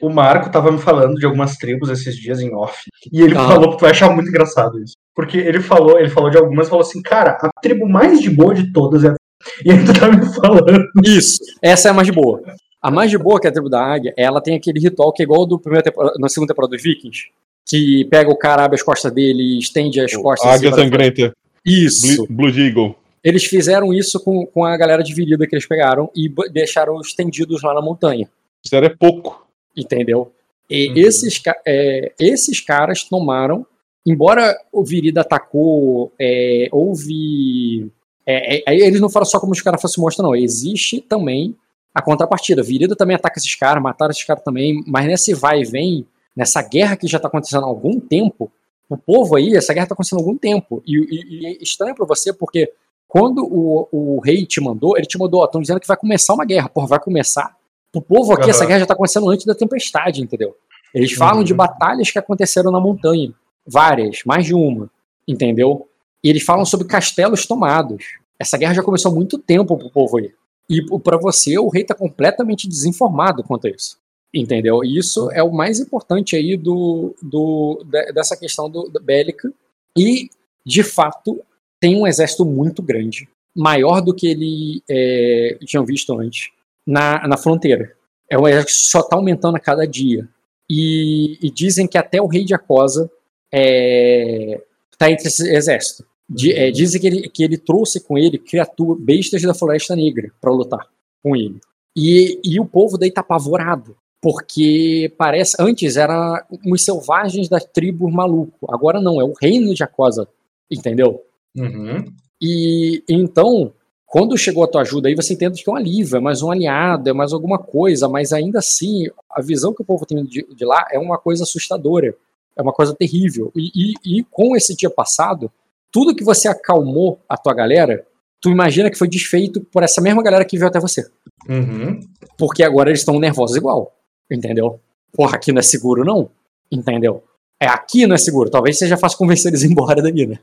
o 0.00 0.10
Marco 0.10 0.50
tava 0.50 0.72
me 0.72 0.78
falando 0.78 1.14
de 1.14 1.24
algumas 1.24 1.56
tribos 1.56 1.88
esses 1.88 2.16
dias 2.16 2.40
em 2.40 2.54
off. 2.54 2.82
E 3.12 3.22
ele 3.22 3.36
ah. 3.36 3.46
falou 3.46 3.70
que 3.70 3.76
tu 3.78 3.82
vai 3.82 3.90
achar 3.90 4.10
muito 4.10 4.28
engraçado 4.28 4.82
isso. 4.82 4.96
Porque 5.14 5.38
ele 5.38 5.60
falou, 5.60 5.98
ele 5.98 6.08
falou 6.08 6.30
de 6.30 6.38
algumas 6.38 6.66
e 6.66 6.70
falou 6.70 6.84
assim, 6.84 7.00
cara, 7.00 7.38
a 7.40 7.60
tribo 7.60 7.88
mais 7.88 8.20
de 8.20 8.30
boa 8.30 8.54
de 8.54 8.72
todas 8.72 9.04
é 9.04 9.14
e 9.64 9.84
tu 9.84 9.98
tá 9.98 10.10
me 10.10 10.24
falando. 10.34 10.88
Isso, 11.04 11.38
essa 11.60 11.88
é 11.88 11.90
a 11.90 11.94
mais 11.94 12.06
de 12.06 12.12
boa. 12.12 12.40
A 12.82 12.90
mais 12.90 13.10
de 13.10 13.16
boa, 13.16 13.40
que 13.40 13.46
é 13.46 13.50
a 13.50 13.52
tribo 13.52 13.68
da 13.68 13.80
águia, 13.80 14.12
ela 14.16 14.40
tem 14.40 14.56
aquele 14.56 14.80
ritual 14.80 15.12
que 15.12 15.22
é 15.22 15.24
igual 15.24 15.46
do 15.46 15.58
primeiro 15.58 15.88
na 16.18 16.28
segunda 16.28 16.52
temporada 16.52 16.74
dos 16.74 16.82
Vikings, 16.82 17.28
que 17.64 18.04
pega 18.06 18.28
o 18.28 18.36
cara, 18.36 18.64
abre 18.64 18.74
as 18.74 18.82
costas 18.82 19.12
dele, 19.12 19.58
estende 19.58 20.00
as 20.00 20.14
costas. 20.16 20.50
Águia 20.50 20.70
assim, 20.70 20.80
sangrenta. 20.80 21.32
Isso. 21.64 22.26
Blue 22.28 22.48
Eagle. 22.48 22.96
Eles 23.22 23.44
fizeram 23.44 23.94
isso 23.94 24.18
com, 24.18 24.44
com 24.46 24.64
a 24.64 24.76
galera 24.76 25.02
dividida 25.02 25.46
que 25.46 25.54
eles 25.54 25.66
pegaram 25.66 26.10
e 26.14 26.28
deixaram 26.50 27.00
estendidos 27.00 27.62
lá 27.62 27.72
na 27.72 27.80
montanha. 27.80 28.28
Isso 28.64 28.74
era 28.74 28.90
pouco. 28.90 29.46
Entendeu? 29.76 30.32
E 30.68 30.88
uhum. 30.88 30.96
esses, 30.96 31.40
é, 31.64 32.12
esses 32.18 32.60
caras 32.60 33.04
tomaram, 33.04 33.64
embora 34.04 34.58
o 34.72 34.84
Virida 34.84 35.20
atacou, 35.20 36.12
é, 36.18 36.68
houve 36.72 37.90
é, 38.26 38.58
é, 38.58 38.62
aí 38.66 38.80
eles 38.80 39.00
não 39.00 39.08
falam 39.08 39.26
só 39.26 39.38
como 39.40 39.52
os 39.52 39.60
caras 39.60 39.80
fossem 39.80 40.02
monstro, 40.02 40.24
não. 40.24 40.34
Existe 40.34 41.00
também 41.00 41.56
a 41.94 42.02
contrapartida. 42.02 42.62
Virida 42.62 42.96
também 42.96 43.16
ataca 43.16 43.38
esses 43.38 43.54
caras, 43.54 43.82
mataram 43.82 44.10
esses 44.10 44.24
caras 44.24 44.42
também, 44.42 44.82
mas 44.86 45.06
nesse 45.06 45.34
vai 45.34 45.60
e 45.60 45.64
vem, 45.64 46.06
nessa 46.34 46.62
guerra 46.62 46.96
que 46.96 47.06
já 47.06 47.18
tá 47.18 47.28
acontecendo 47.28 47.64
há 47.64 47.68
algum 47.68 48.00
tempo, 48.00 48.50
o 48.88 48.96
povo 48.96 49.36
aí, 49.36 49.56
essa 49.56 49.72
guerra 49.72 49.86
tá 49.86 49.94
acontecendo 49.94 50.18
há 50.18 50.22
algum 50.22 50.36
tempo. 50.36 50.82
E, 50.86 50.96
e, 50.96 51.40
e 51.40 51.46
é 51.46 51.62
estranho 51.62 51.94
pra 51.94 52.06
você, 52.06 52.32
porque 52.32 52.72
quando 53.08 53.44
o, 53.44 53.88
o 53.92 54.20
rei 54.20 54.46
te 54.46 54.60
mandou, 54.60 54.96
ele 54.96 55.06
te 55.06 55.18
mandou, 55.18 55.40
ó, 55.40 55.44
estão 55.44 55.60
dizendo 55.60 55.80
que 55.80 55.86
vai 55.86 55.96
começar 55.96 56.32
uma 56.34 56.44
guerra. 56.44 56.68
Porra, 56.68 56.86
vai 56.86 57.00
começar. 57.00 57.54
O 57.94 58.00
povo 58.00 58.32
aqui, 58.32 58.44
uhum. 58.44 58.50
essa 58.50 58.64
guerra 58.64 58.80
já 58.80 58.86
tá 58.86 58.94
acontecendo 58.94 59.28
antes 59.28 59.44
da 59.44 59.54
tempestade, 59.54 60.22
entendeu? 60.22 60.56
Eles 60.94 61.12
falam 61.12 61.38
uhum. 61.38 61.44
de 61.44 61.52
batalhas 61.52 62.10
que 62.10 62.18
aconteceram 62.18 62.70
na 62.70 62.80
montanha. 62.80 63.32
Várias, 63.66 64.20
mais 64.24 64.46
de 64.46 64.54
uma. 64.54 64.90
Entendeu? 65.28 65.86
E 66.24 66.30
eles 66.30 66.42
falam 66.42 66.64
sobre 66.64 66.86
castelos 66.86 67.46
tomados. 67.46 68.18
Essa 68.38 68.56
guerra 68.56 68.74
já 68.74 68.82
começou 68.82 69.12
há 69.12 69.14
muito 69.14 69.38
tempo 69.38 69.76
pro 69.76 69.90
povo 69.90 70.18
aí. 70.18 70.32
E 70.68 70.84
para 71.00 71.18
você, 71.18 71.58
o 71.58 71.68
rei 71.68 71.84
tá 71.84 71.94
completamente 71.94 72.68
desinformado 72.68 73.42
quanto 73.42 73.66
a 73.66 73.70
isso. 73.70 73.98
Entendeu? 74.34 74.82
E 74.82 74.96
isso 74.98 75.30
é 75.32 75.42
o 75.42 75.52
mais 75.52 75.78
importante 75.78 76.34
aí 76.34 76.56
do, 76.56 77.14
do, 77.22 77.84
dessa 78.14 78.36
questão 78.36 78.70
do, 78.70 78.84
do 78.84 79.00
bélica. 79.00 79.52
E, 79.96 80.30
de 80.64 80.82
fato, 80.82 81.42
tem 81.78 81.96
um 81.96 82.06
exército 82.06 82.44
muito 82.44 82.82
grande, 82.82 83.28
maior 83.54 84.00
do 84.00 84.14
que 84.14 84.26
ele 84.28 84.82
é, 84.88 85.58
tinham 85.66 85.84
visto 85.84 86.18
antes, 86.18 86.50
na, 86.86 87.26
na 87.28 87.36
fronteira. 87.36 87.94
É 88.30 88.38
um 88.38 88.48
exército 88.48 88.72
que 88.72 88.90
só 88.90 89.00
está 89.00 89.16
aumentando 89.16 89.56
a 89.56 89.60
cada 89.60 89.86
dia. 89.86 90.26
E, 90.70 91.38
e, 91.42 91.50
dizem 91.50 91.86
que 91.86 91.98
até 91.98 92.22
o 92.22 92.26
rei 92.26 92.44
de 92.44 92.54
Acosa 92.54 93.10
está 93.52 93.58
é, 93.58 94.62
tá 94.96 95.10
entre 95.10 95.28
esse 95.28 95.46
exército. 95.54 96.06
De, 96.34 96.52
é, 96.52 96.70
dizem 96.70 97.00
que 97.00 97.06
ele, 97.06 97.28
que 97.28 97.44
ele 97.44 97.58
trouxe 97.58 98.00
com 98.00 98.16
ele 98.16 98.38
criaturas, 98.38 99.02
bestas 99.02 99.42
da 99.42 99.54
Floresta 99.54 99.94
Negra 99.94 100.32
para 100.40 100.52
lutar 100.52 100.88
com 101.22 101.36
ele. 101.36 101.60
E, 101.96 102.40
e 102.42 102.58
o 102.58 102.64
povo 102.64 102.96
daí 102.96 103.10
tá 103.10 103.20
apavorado, 103.20 103.96
porque 104.20 105.12
parece 105.18 105.56
antes 105.60 105.96
era 105.96 106.46
os 106.66 106.84
selvagens 106.84 107.48
da 107.48 107.60
tribo 107.60 108.10
maluco, 108.10 108.72
agora 108.72 109.00
não, 109.00 109.20
é 109.20 109.24
o 109.24 109.34
reino 109.34 109.74
de 109.74 109.82
Acosa, 109.82 110.26
entendeu? 110.70 111.22
Uhum. 111.56 112.04
E 112.40 113.04
então, 113.08 113.72
quando 114.06 114.38
chegou 114.38 114.64
a 114.64 114.68
tua 114.68 114.82
ajuda 114.82 115.08
aí, 115.08 115.14
você 115.14 115.34
entende 115.34 115.62
que 115.62 115.68
é 115.68 115.72
um 115.72 115.76
alívio, 115.76 116.16
é 116.16 116.20
mais 116.20 116.42
um 116.42 116.50
aliado, 116.50 117.10
é 117.10 117.12
mais 117.12 117.32
alguma 117.32 117.58
coisa, 117.58 118.08
mas 118.08 118.32
ainda 118.32 118.58
assim, 118.58 119.06
a 119.30 119.42
visão 119.42 119.74
que 119.74 119.82
o 119.82 119.84
povo 119.84 120.06
tem 120.06 120.24
de, 120.24 120.46
de 120.54 120.64
lá 120.64 120.86
é 120.90 120.98
uma 120.98 121.18
coisa 121.18 121.44
assustadora, 121.44 122.16
é 122.56 122.62
uma 122.62 122.72
coisa 122.72 122.94
terrível. 122.94 123.52
E, 123.54 123.70
e, 123.74 124.18
e 124.18 124.24
com 124.24 124.56
esse 124.56 124.74
dia 124.74 124.90
passado, 124.90 125.50
tudo 125.92 126.16
que 126.16 126.24
você 126.24 126.48
acalmou 126.48 127.20
a 127.28 127.36
tua 127.36 127.52
galera, 127.52 128.04
tu 128.40 128.50
imagina 128.50 128.90
que 128.90 128.98
foi 128.98 129.06
desfeito 129.06 129.60
por 129.60 129.82
essa 129.82 130.00
mesma 130.00 130.22
galera 130.22 130.44
que 130.44 130.56
veio 130.56 130.68
até 130.68 130.80
você. 130.80 131.06
Uhum. 131.48 132.00
Porque 132.38 132.64
agora 132.64 132.88
eles 132.88 133.00
estão 133.00 133.20
nervosos 133.20 133.56
igual. 133.56 133.94
Entendeu? 134.30 134.80
Porra, 135.12 135.36
aqui 135.36 135.52
não 135.52 135.60
é 135.60 135.62
seguro, 135.62 136.02
não. 136.04 136.30
Entendeu? 136.70 137.22
É, 137.60 137.66
aqui 137.66 138.06
não 138.06 138.14
é 138.14 138.18
seguro. 138.18 138.50
Talvez 138.50 138.78
seja 138.78 138.96
fácil 138.96 139.18
convencer 139.18 139.52
eles 139.52 139.62
embora 139.62 140.00
daqui, 140.02 140.26
né? 140.26 140.38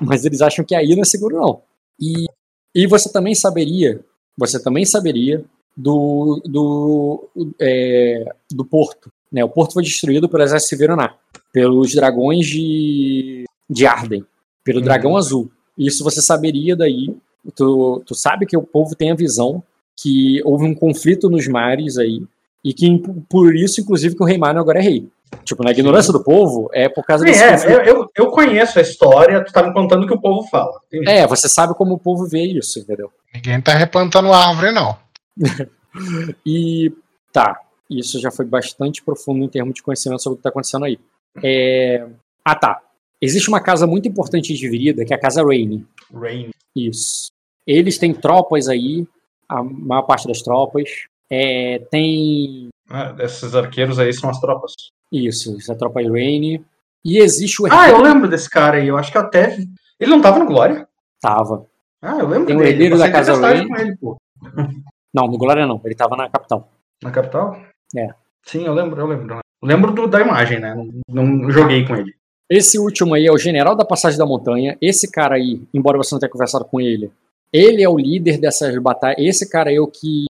Mas 0.00 0.24
eles 0.24 0.40
acham 0.40 0.64
que 0.64 0.74
aí 0.74 0.94
não 0.94 1.02
é 1.02 1.04
seguro, 1.04 1.36
não. 1.36 1.62
E, 2.00 2.26
e 2.74 2.86
você 2.86 3.12
também 3.12 3.34
saberia, 3.34 4.00
você 4.38 4.62
também 4.62 4.84
saberia 4.84 5.44
do, 5.76 6.40
do, 6.44 7.28
é, 7.60 8.24
do 8.50 8.64
porto. 8.64 9.10
Né? 9.30 9.44
O 9.44 9.48
porto 9.48 9.74
foi 9.74 9.82
destruído 9.82 10.28
pelo 10.28 10.44
exército 10.44 10.70
Severonar, 10.70 11.18
pelos 11.52 11.92
dragões 11.92 12.46
de, 12.46 13.44
de 13.68 13.86
Arden 13.86 14.24
pelo 14.64 14.78
uhum. 14.78 14.84
Dragão 14.84 15.16
Azul. 15.16 15.50
Isso 15.76 16.04
você 16.04 16.20
saberia 16.20 16.76
daí. 16.76 17.14
Tu, 17.54 18.02
tu 18.06 18.14
sabe 18.14 18.46
que 18.46 18.56
o 18.56 18.62
povo 18.62 18.94
tem 18.94 19.10
a 19.10 19.16
visão 19.16 19.62
que 19.96 20.40
houve 20.44 20.64
um 20.64 20.74
conflito 20.74 21.28
nos 21.28 21.46
mares 21.46 21.98
aí, 21.98 22.22
e 22.64 22.72
que 22.72 23.02
por 23.28 23.54
isso, 23.54 23.80
inclusive, 23.80 24.16
que 24.16 24.22
o 24.22 24.26
rei 24.26 24.38
Mário 24.38 24.60
agora 24.60 24.78
é 24.78 24.82
rei. 24.82 25.08
Tipo, 25.44 25.64
na 25.64 25.70
ignorância 25.70 26.12
do 26.12 26.22
povo, 26.22 26.68
é 26.72 26.88
por 26.88 27.04
causa 27.04 27.24
desse 27.24 27.42
é, 27.42 27.52
conflito. 27.52 27.80
Eu, 27.88 28.10
eu 28.14 28.30
conheço 28.30 28.78
a 28.78 28.82
história, 28.82 29.42
tu 29.42 29.52
tá 29.52 29.62
me 29.62 29.72
contando 29.72 30.04
o 30.04 30.06
que 30.06 30.14
o 30.14 30.20
povo 30.20 30.46
fala. 30.48 30.78
Entendi. 30.86 31.10
É, 31.10 31.26
você 31.26 31.48
sabe 31.48 31.74
como 31.74 31.94
o 31.94 31.98
povo 31.98 32.26
vê 32.26 32.42
isso, 32.42 32.78
entendeu? 32.78 33.10
Ninguém 33.34 33.60
tá 33.60 33.72
replantando 33.74 34.32
árvore, 34.32 34.72
não. 34.72 34.96
e 36.46 36.92
tá, 37.32 37.58
isso 37.88 38.20
já 38.20 38.30
foi 38.30 38.44
bastante 38.44 39.02
profundo 39.02 39.42
em 39.42 39.48
termos 39.48 39.74
de 39.74 39.82
conhecimento 39.82 40.22
sobre 40.22 40.34
o 40.34 40.36
que 40.36 40.42
tá 40.42 40.50
acontecendo 40.50 40.84
aí. 40.84 40.98
É... 41.42 42.06
Ah, 42.44 42.54
tá. 42.54 42.80
Existe 43.22 43.48
uma 43.48 43.60
casa 43.60 43.86
muito 43.86 44.08
importante 44.08 44.52
de 44.52 44.68
Virida, 44.68 45.04
que 45.04 45.14
é 45.14 45.16
a 45.16 45.20
Casa 45.20 45.44
Rain. 45.44 45.86
Rain. 46.12 46.50
Isso. 46.74 47.30
Eles 47.64 47.96
têm 47.96 48.12
tropas 48.12 48.68
aí, 48.68 49.06
a 49.48 49.62
maior 49.62 50.02
parte 50.02 50.26
das 50.26 50.42
tropas. 50.42 50.90
É, 51.30 51.78
tem. 51.88 52.68
Ah, 52.90 53.14
esses 53.20 53.54
arqueiros 53.54 54.00
aí 54.00 54.12
são 54.12 54.28
as 54.28 54.40
tropas. 54.40 54.72
Isso, 55.12 55.56
essa 55.56 55.72
é 55.72 55.74
a 55.76 55.78
tropa 55.78 56.02
Rain. 56.02 56.64
E 57.04 57.18
existe 57.18 57.62
o. 57.62 57.72
Ah, 57.72 57.88
eu 57.88 58.02
lembro 58.02 58.28
desse 58.28 58.50
cara 58.50 58.78
aí. 58.78 58.88
Eu 58.88 58.98
acho 58.98 59.12
que 59.12 59.18
até. 59.18 59.56
Ele 60.00 60.10
não 60.10 60.20
tava 60.20 60.40
no 60.40 60.46
Glória? 60.46 60.88
Tava. 61.20 61.64
Ah, 62.02 62.18
eu 62.18 62.26
lembro 62.26 62.46
tem 62.46 62.56
dele. 62.56 62.68
o 62.68 62.72
herdeiro 62.72 62.98
da 62.98 63.08
Casa 63.08 63.36
Rain. 63.36 63.68
Com 63.68 63.76
ele, 63.76 63.96
pô. 63.96 64.16
Não, 65.14 65.26
no 65.26 65.36
Glória 65.36 65.66
não. 65.66 65.78
Ele 65.84 65.94
tava 65.94 66.16
na 66.16 66.26
capital. 66.26 66.72
Na 67.02 67.10
capital? 67.10 67.60
É. 67.94 68.08
Sim, 68.46 68.64
eu 68.64 68.72
lembro, 68.72 68.98
eu 68.98 69.06
lembro. 69.06 69.34
Eu 69.34 69.68
lembro 69.68 69.92
do, 69.92 70.08
da 70.08 70.22
imagem, 70.22 70.58
né? 70.58 70.74
Não, 71.06 71.26
não 71.26 71.50
joguei 71.50 71.86
com 71.86 71.94
ele. 71.94 72.14
Esse 72.54 72.78
último 72.78 73.14
aí 73.14 73.24
é 73.24 73.32
o 73.32 73.38
general 73.38 73.74
da 73.74 73.82
Passagem 73.82 74.18
da 74.18 74.26
Montanha. 74.26 74.76
Esse 74.78 75.10
cara 75.10 75.36
aí, 75.36 75.62
embora 75.72 75.96
você 75.96 76.14
não 76.14 76.20
tenha 76.20 76.28
conversado 76.28 76.66
com 76.66 76.78
ele, 76.78 77.10
ele 77.50 77.82
é 77.82 77.88
o 77.88 77.96
líder 77.96 78.36
dessas 78.36 78.76
batalhas. 78.76 79.16
Esse 79.18 79.48
cara 79.48 79.72
é 79.72 79.80
o 79.80 79.86
que, 79.86 80.26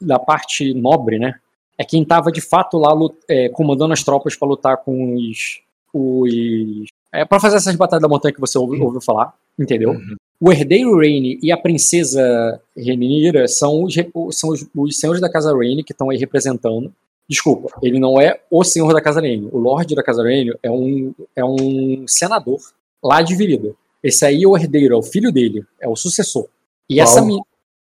da 0.00 0.20
parte 0.20 0.72
nobre, 0.72 1.18
né? 1.18 1.34
É 1.76 1.84
quem 1.84 2.02
estava 2.02 2.30
de 2.30 2.40
fato 2.40 2.78
lá 2.78 2.92
é, 3.28 3.48
comandando 3.48 3.92
as 3.92 4.04
tropas 4.04 4.36
para 4.36 4.46
lutar 4.46 4.76
com 4.76 5.16
os. 5.16 5.60
os 5.92 6.86
é, 7.12 7.24
para 7.24 7.40
fazer 7.40 7.56
essas 7.56 7.74
batalhas 7.74 8.02
da 8.02 8.08
montanha 8.08 8.32
que 8.32 8.40
você 8.40 8.56
ouviu, 8.56 8.84
ouviu 8.84 9.00
falar, 9.00 9.34
entendeu? 9.58 9.90
Uhum. 9.90 10.14
O 10.40 10.52
herdeiro 10.52 10.96
Raine 10.96 11.40
e 11.42 11.50
a 11.50 11.56
princesa 11.56 12.60
Renira 12.76 13.48
são 13.48 13.82
os, 13.82 13.94
são 14.30 14.50
os, 14.50 14.64
os 14.76 14.96
senhores 14.96 15.20
da 15.20 15.28
casa 15.28 15.52
Raine 15.52 15.82
que 15.82 15.90
estão 15.90 16.08
aí 16.10 16.18
representando. 16.18 16.94
Desculpa, 17.28 17.68
ele 17.82 17.98
não 17.98 18.20
é 18.20 18.40
o 18.50 18.64
senhor 18.64 18.92
da 18.92 19.00
casa 19.00 19.20
Raine. 19.20 19.48
O 19.52 19.58
lord 19.58 19.94
da 19.94 20.02
casa 20.02 20.22
Raine 20.22 20.54
é 20.62 20.70
um, 20.70 21.14
é 21.36 21.44
um 21.44 22.06
senador 22.06 22.58
lá 23.02 23.20
de 23.20 23.34
Virida. 23.34 23.74
Esse 24.02 24.24
aí 24.24 24.44
é 24.44 24.48
o 24.48 24.56
herdeiro, 24.56 24.94
é 24.94 24.98
o 24.98 25.02
filho 25.02 25.30
dele, 25.30 25.64
é 25.80 25.88
o 25.88 25.96
sucessor. 25.96 26.48
E 26.88 26.96
Qual? 26.96 27.02
essa 27.02 27.26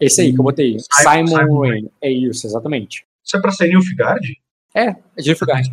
esse 0.01 0.21
aí 0.21 0.33
que 0.33 0.41
eu 0.41 0.45
botei, 0.45 0.77
Simon, 1.01 1.27
Simon 1.27 1.61
Raine. 1.61 1.91
É 2.01 2.11
isso, 2.11 2.47
exatamente. 2.47 3.05
Isso 3.25 3.37
é 3.37 3.41
pra 3.41 3.53
ser 3.53 3.69
Nilfgaard? 3.69 4.37
É, 4.75 4.89
é 4.89 4.97
Nilfgaard. 5.19 5.71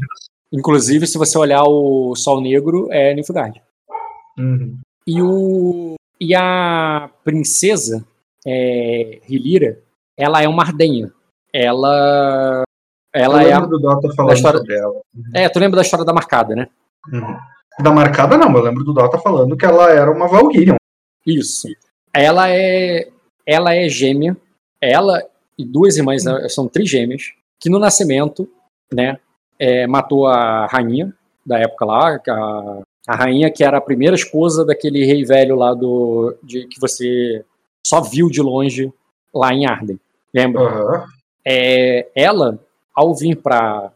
Inclusive, 0.51 1.07
se 1.07 1.17
você 1.17 1.38
olhar 1.38 1.63
o 1.63 2.15
Sol 2.15 2.41
Negro, 2.41 2.88
é 2.91 3.13
Nilfgaard. 3.13 3.61
Uhum. 4.38 4.78
E 5.05 5.22
o 5.22 5.95
e 6.20 6.36
a 6.36 7.09
princesa 7.24 8.05
é, 8.45 9.22
Hilira, 9.28 9.82
ela 10.17 10.41
é 10.41 10.47
uma 10.47 10.63
ardenha. 10.63 11.11
Ela. 11.53 12.63
Ela 13.14 13.43
eu 13.43 13.49
é. 13.49 13.53
A, 13.53 13.60
do 13.60 13.80
Dota 13.80 14.10
falando 14.16 14.36
história, 14.36 14.60
sobre 14.60 14.76
ela. 14.76 15.01
É, 15.34 15.49
tu 15.49 15.60
lembra 15.60 15.78
da 15.78 15.82
história 15.82 16.05
da 16.05 16.14
marcada, 16.14 16.55
né? 16.55 16.68
Uhum. 17.12 17.38
Da 17.80 17.91
marcada 17.91 18.38
não, 18.38 18.53
eu 18.55 18.64
lembro 18.64 18.84
do 18.84 18.93
Dota 18.93 19.18
falando 19.18 19.57
que 19.57 19.66
ela 19.66 19.89
era 19.91 20.12
uma 20.12 20.28
Valkyrian. 20.28 20.76
Isso. 21.26 21.68
Ela 22.14 22.49
é. 22.49 23.10
Ela 23.45 23.76
é 23.76 23.89
gêmea. 23.89 24.38
Ela 24.82 25.24
e 25.57 25.66
duas 25.66 25.97
irmãs 25.97 26.26
uhum. 26.26 26.47
são 26.47 26.68
trigêmeas, 26.68 27.34
que 27.60 27.70
no 27.70 27.80
nascimento, 27.80 28.49
né, 28.93 29.20
é, 29.57 29.86
matou 29.88 30.26
a 30.26 30.68
rainha 30.68 31.14
da 31.45 31.60
época 31.60 31.86
lá, 31.86 32.16
a 32.16 32.82
a 33.10 33.16
rainha 33.16 33.49
que 33.49 33.64
era 33.64 33.80
a 33.80 33.82
primeira 33.82 34.16
esposa 34.16 34.64
daquele 34.64 35.03
rei 35.03 35.26
velho 35.26 35.55
lá 35.55 35.74
do 35.74 36.38
de, 36.43 36.68
que 36.68 36.80
você 36.80 37.43
só 37.84 38.01
viu 38.01 38.30
de 38.30 38.39
longe 38.39 38.93
lá 39.34 39.51
em 39.51 39.66
Arden. 39.66 39.99
Lembra? 40.32 40.62
Uhum. 40.62 41.03
É, 41.43 42.07
ela, 42.16 42.60
ao 42.96 43.16
vir 43.16 43.38
para. 43.38 43.92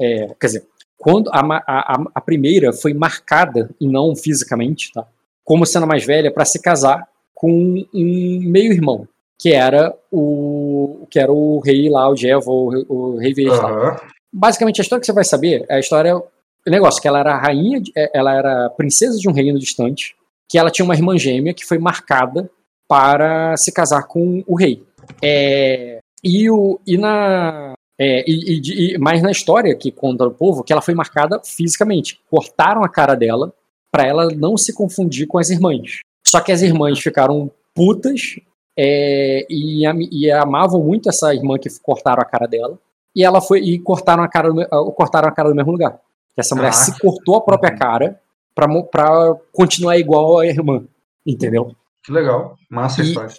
É, 0.00 0.34
quer 0.38 0.46
dizer, 0.46 0.66
quando 0.96 1.30
a, 1.32 1.40
a, 1.66 2.02
a, 2.14 2.20
primeira 2.20 2.72
foi 2.72 2.92
marcada, 2.92 3.70
e 3.80 3.88
não 3.88 4.14
fisicamente, 4.14 4.92
tá? 4.92 5.06
como 5.44 5.64
sendo 5.64 5.86
mais 5.86 6.04
velha, 6.04 6.30
para 6.30 6.44
se 6.44 6.60
casar 6.60 7.06
com 7.34 7.84
um 7.94 8.40
meio-irmão, 8.42 9.08
que 9.38 9.52
era 9.52 9.94
o 10.12 11.06
que 11.10 11.18
era 11.18 11.32
o 11.32 11.58
rei 11.60 11.88
lá, 11.88 12.10
o 12.10 12.16
Jevo, 12.16 12.52
o, 12.52 13.14
o 13.14 13.18
rei 13.18 13.32
verde 13.32 13.58
uhum. 13.58 13.96
Basicamente, 14.32 14.80
a 14.80 14.82
história 14.82 15.00
que 15.00 15.06
você 15.06 15.12
vai 15.12 15.24
saber 15.24 15.64
é 15.68 15.76
a 15.76 15.80
história 15.80 16.22
o 16.66 16.70
negócio 16.70 17.00
que 17.00 17.08
ela 17.08 17.20
era 17.20 17.38
rainha, 17.38 17.82
é, 17.96 18.10
ela 18.14 18.34
era 18.34 18.70
princesa 18.70 19.18
de 19.18 19.28
um 19.28 19.32
reino 19.32 19.58
distante, 19.58 20.14
que 20.48 20.58
ela 20.58 20.70
tinha 20.70 20.84
uma 20.84 20.94
irmã 20.94 21.16
gêmea 21.16 21.54
que 21.54 21.64
foi 21.64 21.78
marcada 21.78 22.50
para 22.86 23.56
se 23.56 23.72
casar 23.72 24.02
com 24.04 24.42
o 24.46 24.54
rei. 24.54 24.84
É, 25.22 25.98
e, 26.22 26.50
o, 26.50 26.78
e 26.86 26.98
na 26.98 27.72
é, 28.02 28.24
e, 28.26 28.94
e, 28.94 28.98
mas 28.98 29.20
na 29.20 29.30
história 29.30 29.76
que 29.76 29.92
conta 29.92 30.26
o 30.26 30.30
povo, 30.30 30.64
que 30.64 30.72
ela 30.72 30.80
foi 30.80 30.94
marcada 30.94 31.38
fisicamente. 31.44 32.18
Cortaram 32.30 32.82
a 32.82 32.88
cara 32.88 33.14
dela 33.14 33.52
para 33.92 34.06
ela 34.06 34.28
não 34.34 34.56
se 34.56 34.72
confundir 34.72 35.26
com 35.26 35.36
as 35.36 35.50
irmãs. 35.50 35.98
Só 36.26 36.40
que 36.40 36.50
as 36.50 36.62
irmãs 36.62 36.98
ficaram 36.98 37.50
putas 37.74 38.36
é, 38.74 39.46
e, 39.50 39.84
e, 40.12 40.30
amavam 40.30 40.82
muito 40.82 41.10
essa 41.10 41.34
irmã 41.34 41.58
que 41.58 41.68
cortaram 41.82 42.22
a 42.22 42.24
cara 42.24 42.46
dela. 42.46 42.78
E 43.14 43.22
ela 43.22 43.42
foi 43.42 43.60
e 43.60 43.78
cortaram 43.78 44.22
a 44.22 44.28
cara, 44.28 44.48
cortaram 44.96 45.28
a 45.28 45.32
cara 45.32 45.50
do 45.50 45.54
mesmo 45.54 45.72
lugar. 45.72 46.00
Essa 46.34 46.54
mulher 46.54 46.68
ah. 46.68 46.72
se 46.72 46.98
cortou 46.98 47.36
a 47.36 47.42
própria 47.42 47.76
cara 47.76 48.18
pra, 48.54 48.66
pra 48.84 49.34
continuar 49.52 49.98
igual 49.98 50.38
a 50.38 50.46
irmã. 50.46 50.84
Entendeu? 51.26 51.76
Que 52.02 52.12
legal. 52.12 52.56
Massa 52.70 53.02
e, 53.02 53.04
história. 53.04 53.34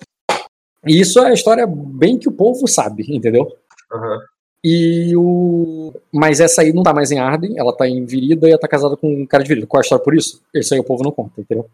E 0.85 1.01
isso 1.01 1.19
é 1.19 1.29
a 1.29 1.33
história 1.33 1.65
bem 1.65 2.19
que 2.19 2.29
o 2.29 2.31
povo 2.31 2.67
sabe, 2.67 3.05
entendeu? 3.09 3.47
Uhum. 3.91 4.19
E 4.63 5.15
o. 5.15 5.93
Mas 6.13 6.39
essa 6.39 6.61
aí 6.61 6.71
não 6.71 6.83
tá 6.83 6.93
mais 6.93 7.11
em 7.11 7.19
Arden, 7.19 7.57
ela 7.57 7.75
tá 7.75 7.87
em 7.87 8.05
Virida 8.05 8.47
e 8.47 8.51
ela 8.51 8.59
tá 8.59 8.67
casada 8.67 8.95
com 8.95 9.11
um 9.11 9.25
cara 9.25 9.43
de 9.43 9.49
Virida. 9.49 9.67
Qual 9.67 9.79
é 9.79 9.81
a 9.81 9.83
história 9.83 10.03
por 10.03 10.15
isso? 10.15 10.41
Isso 10.53 10.73
aí 10.73 10.79
o 10.79 10.83
povo 10.83 11.03
não 11.03 11.11
conta, 11.11 11.41
entendeu? 11.41 11.67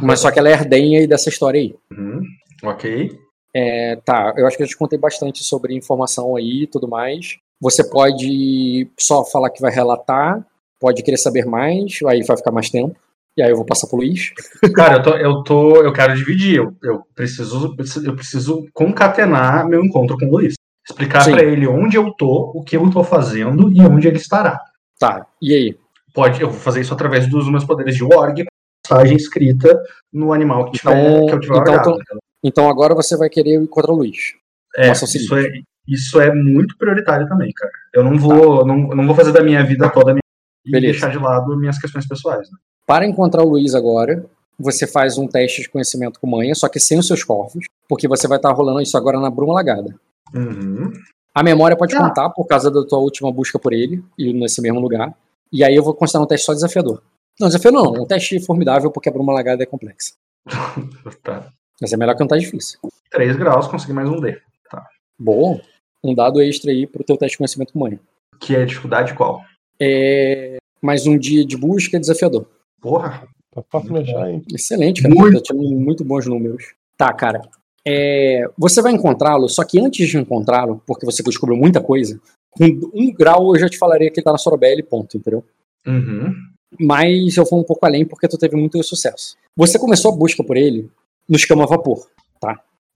Mas 0.00 0.20
só 0.20 0.30
que 0.30 0.38
ela 0.38 0.48
é 0.48 0.52
herdenha 0.52 1.00
aí 1.00 1.06
dessa 1.06 1.28
história 1.28 1.60
aí. 1.60 1.74
Uhum. 1.92 2.22
Ok. 2.64 3.18
É, 3.54 3.96
tá, 3.96 4.32
eu 4.36 4.46
acho 4.46 4.56
que 4.56 4.62
eu 4.62 4.68
te 4.68 4.76
contei 4.76 4.98
bastante 4.98 5.44
sobre 5.44 5.74
informação 5.74 6.36
aí 6.36 6.62
e 6.62 6.66
tudo 6.66 6.88
mais. 6.88 7.36
Você 7.60 7.84
pode 7.84 8.88
só 8.98 9.24
falar 9.24 9.50
que 9.50 9.60
vai 9.60 9.70
relatar, 9.70 10.44
pode 10.80 11.02
querer 11.02 11.18
saber 11.18 11.44
mais, 11.44 11.98
aí 12.08 12.22
vai 12.24 12.36
ficar 12.36 12.50
mais 12.50 12.70
tempo. 12.70 12.96
E 13.36 13.42
aí 13.42 13.50
eu 13.50 13.56
vou 13.56 13.64
passar 13.64 13.86
pro 13.86 13.96
Luiz. 13.96 14.32
Cara, 14.74 14.96
eu 14.96 15.02
tô, 15.02 15.16
eu 15.16 15.42
tô, 15.42 15.76
eu 15.76 15.92
quero 15.92 16.14
dividir. 16.14 16.56
Eu, 16.56 16.74
eu 16.82 17.02
preciso, 17.14 17.74
eu 18.04 18.14
preciso 18.14 18.66
concatenar 18.74 19.66
meu 19.66 19.82
encontro 19.82 20.18
com 20.18 20.26
o 20.26 20.32
Luiz. 20.32 20.54
Explicar 20.88 21.24
para 21.24 21.44
ele 21.44 21.66
onde 21.66 21.96
eu 21.96 22.12
tô, 22.12 22.52
o 22.54 22.62
que 22.62 22.76
eu 22.76 22.90
tô 22.90 23.04
fazendo 23.04 23.70
e 23.72 23.80
onde 23.80 24.08
ele 24.08 24.16
estará. 24.16 24.60
Tá. 24.98 25.26
E 25.40 25.54
aí? 25.54 25.78
Pode, 26.12 26.40
eu 26.40 26.50
vou 26.50 26.58
fazer 26.58 26.80
isso 26.80 26.92
através 26.92 27.28
dos 27.28 27.48
meus 27.48 27.64
poderes 27.64 27.94
de 27.94 28.04
org, 28.04 28.44
mensagem 28.86 29.16
escrita 29.16 29.80
no 30.12 30.32
animal 30.32 30.66
que, 30.66 30.78
tiver, 30.78 30.98
então, 30.98 31.26
que 31.26 31.32
eu 31.34 31.40
tiver 31.40 31.58
então, 31.60 31.74
então, 31.74 32.18
então, 32.44 32.68
agora 32.68 32.94
você 32.94 33.16
vai 33.16 33.28
querer 33.28 33.54
encontrar 33.54 33.92
o 33.92 33.96
Luiz. 33.96 34.34
É, 34.76 34.90
isso 34.90 35.36
é, 35.36 35.48
isso 35.86 36.20
é 36.20 36.34
muito 36.34 36.76
prioritário 36.76 37.28
também, 37.28 37.52
cara. 37.52 37.72
Eu 37.94 38.02
não 38.02 38.18
vou, 38.18 38.60
tá. 38.60 38.66
não, 38.66 38.76
não 38.88 39.06
vou 39.06 39.14
fazer 39.14 39.32
da 39.32 39.42
minha 39.42 39.64
vida 39.64 39.88
toda 39.88 40.10
a 40.10 40.14
minha 40.14 40.22
e 40.64 40.80
deixar 40.80 41.10
de 41.10 41.18
lado 41.18 41.56
minhas 41.56 41.78
questões 41.78 42.06
pessoais. 42.06 42.50
Né? 42.50 42.56
Para 42.86 43.06
encontrar 43.06 43.42
o 43.42 43.48
Luiz 43.48 43.74
agora, 43.74 44.24
você 44.58 44.86
faz 44.86 45.18
um 45.18 45.26
teste 45.26 45.62
de 45.62 45.68
conhecimento 45.68 46.20
com 46.20 46.26
manha, 46.26 46.54
só 46.54 46.68
que 46.68 46.78
sem 46.78 46.98
os 46.98 47.06
seus 47.06 47.24
corvos, 47.24 47.64
porque 47.88 48.06
você 48.06 48.28
vai 48.28 48.38
estar 48.38 48.52
rolando 48.52 48.80
isso 48.80 48.96
agora 48.96 49.18
na 49.18 49.30
Bruma 49.30 49.54
Lagada. 49.54 49.94
Uhum. 50.34 50.92
A 51.34 51.42
memória 51.42 51.76
pode 51.76 51.94
ah. 51.96 51.98
contar 51.98 52.30
por 52.30 52.46
causa 52.46 52.70
da 52.70 52.84
tua 52.84 52.98
última 52.98 53.32
busca 53.32 53.58
por 53.58 53.72
ele, 53.72 54.02
e 54.18 54.32
nesse 54.32 54.60
mesmo 54.60 54.80
lugar. 54.80 55.14
E 55.52 55.64
aí 55.64 55.74
eu 55.74 55.82
vou 55.82 55.94
considerar 55.94 56.24
um 56.24 56.26
teste 56.26 56.46
só 56.46 56.52
desafiador. 56.52 57.02
Não, 57.40 57.48
desafiador 57.48 57.82
não, 57.82 58.02
um 58.02 58.06
teste 58.06 58.38
formidável, 58.44 58.90
porque 58.90 59.08
a 59.08 59.12
Bruma 59.12 59.32
Lagada 59.32 59.62
é 59.62 59.66
complexa. 59.66 60.14
tá. 61.22 61.48
Mas 61.80 61.92
é 61.92 61.96
melhor 61.96 62.16
que 62.16 62.22
um 62.22 62.26
teste 62.26 62.44
difícil. 62.44 62.78
3 63.10 63.36
graus, 63.36 63.66
consegui 63.66 63.92
mais 63.92 64.08
um 64.08 64.20
D. 64.20 64.40
Tá. 64.70 64.86
Bom. 65.18 65.60
Um 66.04 66.14
dado 66.14 66.42
extra 66.42 66.70
aí 66.70 66.86
pro 66.86 67.04
teu 67.04 67.16
teste 67.16 67.34
de 67.34 67.38
conhecimento 67.38 67.72
com 67.72 67.78
manha. 67.78 68.00
Que 68.40 68.56
é 68.56 68.64
dificuldade 68.64 69.14
qual? 69.14 69.42
É 69.80 70.56
mais 70.82 71.06
um 71.06 71.16
dia 71.16 71.44
de 71.44 71.56
busca 71.56 71.98
desafiador. 71.98 72.46
Porra. 72.80 73.28
Tá 73.54 73.62
fácil 73.70 73.96
achar, 73.96 74.30
hein? 74.30 74.42
Excelente, 74.52 75.02
cara. 75.02 75.14
Muito. 75.14 75.36
Tá 75.36 75.42
tirando 75.44 75.76
muito 75.76 76.04
bons 76.04 76.26
números. 76.26 76.74
Tá, 76.96 77.12
cara. 77.12 77.40
É, 77.86 78.44
você 78.56 78.80
vai 78.80 78.92
encontrá-lo, 78.92 79.48
só 79.48 79.64
que 79.64 79.80
antes 79.80 80.08
de 80.08 80.16
encontrá-lo, 80.18 80.82
porque 80.86 81.04
você 81.04 81.22
descobriu 81.22 81.58
muita 81.58 81.80
coisa, 81.80 82.20
com 82.50 82.64
um 82.94 83.12
grau 83.12 83.54
eu 83.54 83.60
já 83.60 83.68
te 83.68 83.78
falaria 83.78 84.10
que 84.10 84.20
ele 84.20 84.24
tá 84.24 84.32
na 84.32 84.38
Sorobel 84.38 84.84
ponto, 84.84 85.16
entendeu? 85.16 85.44
Uhum. 85.86 86.32
Mas 86.78 87.36
eu 87.36 87.44
vou 87.44 87.60
um 87.60 87.64
pouco 87.64 87.84
além 87.84 88.04
porque 88.04 88.28
tu 88.28 88.38
teve 88.38 88.56
muito 88.56 88.82
sucesso. 88.82 89.36
Você 89.56 89.78
começou 89.78 90.12
a 90.12 90.16
busca 90.16 90.42
por 90.44 90.56
ele 90.56 90.88
no 91.28 91.36
escama 91.36 91.66
vapor. 91.66 92.06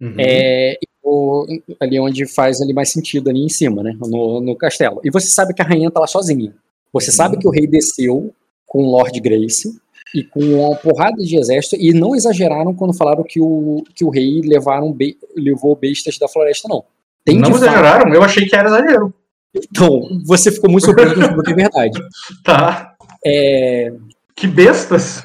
Uhum. 0.01 0.15
É, 0.19 0.75
e 0.75 0.87
o- 1.03 1.47
ali 1.81 1.99
onde 1.99 2.27
faz 2.27 2.61
ali 2.61 2.73
mais 2.73 2.91
sentido, 2.91 3.31
ali 3.31 3.41
em 3.43 3.49
cima, 3.49 3.83
né? 3.83 3.97
No, 3.99 4.41
no 4.41 4.55
castelo. 4.57 5.01
E 5.03 5.11
você 5.11 5.29
sabe 5.29 5.55
que 5.55 5.63
a 5.63 5.65
rainha 5.65 5.91
tá 5.91 6.01
lá 6.01 6.07
sozinha. 6.07 6.55
Você 6.93 7.11
sabe 7.11 7.39
que 7.39 7.49
o 7.49 7.51
rei 7.51 7.67
desceu 7.67 8.33
com 8.67 8.85
o 8.85 8.91
Lord 8.91 9.19
Grace 9.21 9.75
e 10.19 10.25
com 10.25 10.41
uma 10.41 10.77
porrada 10.77 11.17
de 11.23 11.37
exército, 11.39 11.77
e 11.77 11.93
não 11.93 12.15
exageraram 12.15 12.75
quando 12.75 12.97
falaram 12.97 13.23
que 13.23 13.41
o, 13.41 13.85
que 13.95 14.05
o 14.05 14.09
rei 14.11 14.41
levaram 14.43 14.93
be- 14.93 15.19
levou 15.37 15.77
bestas 15.77 16.19
da 16.19 16.27
floresta, 16.29 16.67
não. 16.69 16.85
Tem 17.25 17.39
não 17.39 17.51
fato- 17.53 17.65
exageraram? 17.65 18.15
Eu 18.15 18.23
achei 18.23 18.47
que 18.47 18.57
era 18.57 18.69
exagero. 18.69 19.13
Então, 19.55 20.01
você 20.25 20.51
ficou 20.53 20.71
muito 20.71 20.85
surpreso 20.85 21.15
com 21.15 21.43
que 21.43 21.53
é 21.53 21.55
verdade. 21.55 21.99
Tá. 22.45 22.95
É, 23.25 23.93
Que 24.37 24.47
bestas. 24.47 25.23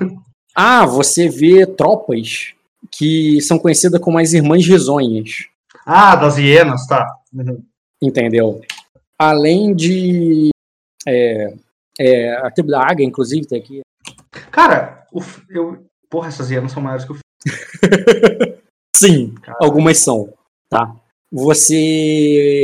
Ah, 0.55 0.85
você 0.85 1.29
vê 1.29 1.65
tropas 1.65 2.53
que 2.91 3.39
são 3.41 3.57
conhecidas 3.59 3.99
como 4.01 4.17
as 4.17 4.33
Irmãs 4.33 4.65
Risonhas. 4.65 5.45
Ah, 5.85 6.15
das 6.15 6.37
hienas, 6.37 6.85
tá. 6.87 7.07
Uhum. 7.33 7.61
entendeu? 8.01 8.59
Além 9.17 9.73
de 9.75 10.49
é, 11.07 11.53
é, 11.99 12.35
a 12.37 12.49
tribo 12.51 12.69
da 12.71 12.81
águia, 12.81 13.05
inclusive, 13.05 13.45
tem 13.47 13.59
aqui. 13.59 13.81
Cara, 14.51 15.05
o 15.11 15.21
eu. 15.49 15.85
Porra, 16.09 16.27
essas 16.27 16.51
hienas 16.51 16.71
são 16.71 16.83
maiores 16.83 17.05
que 17.05 17.13
o 17.13 17.17
Sim, 18.95 19.33
algumas 19.59 19.97
são, 19.97 20.31
tá? 20.69 20.93
Você 21.31 22.61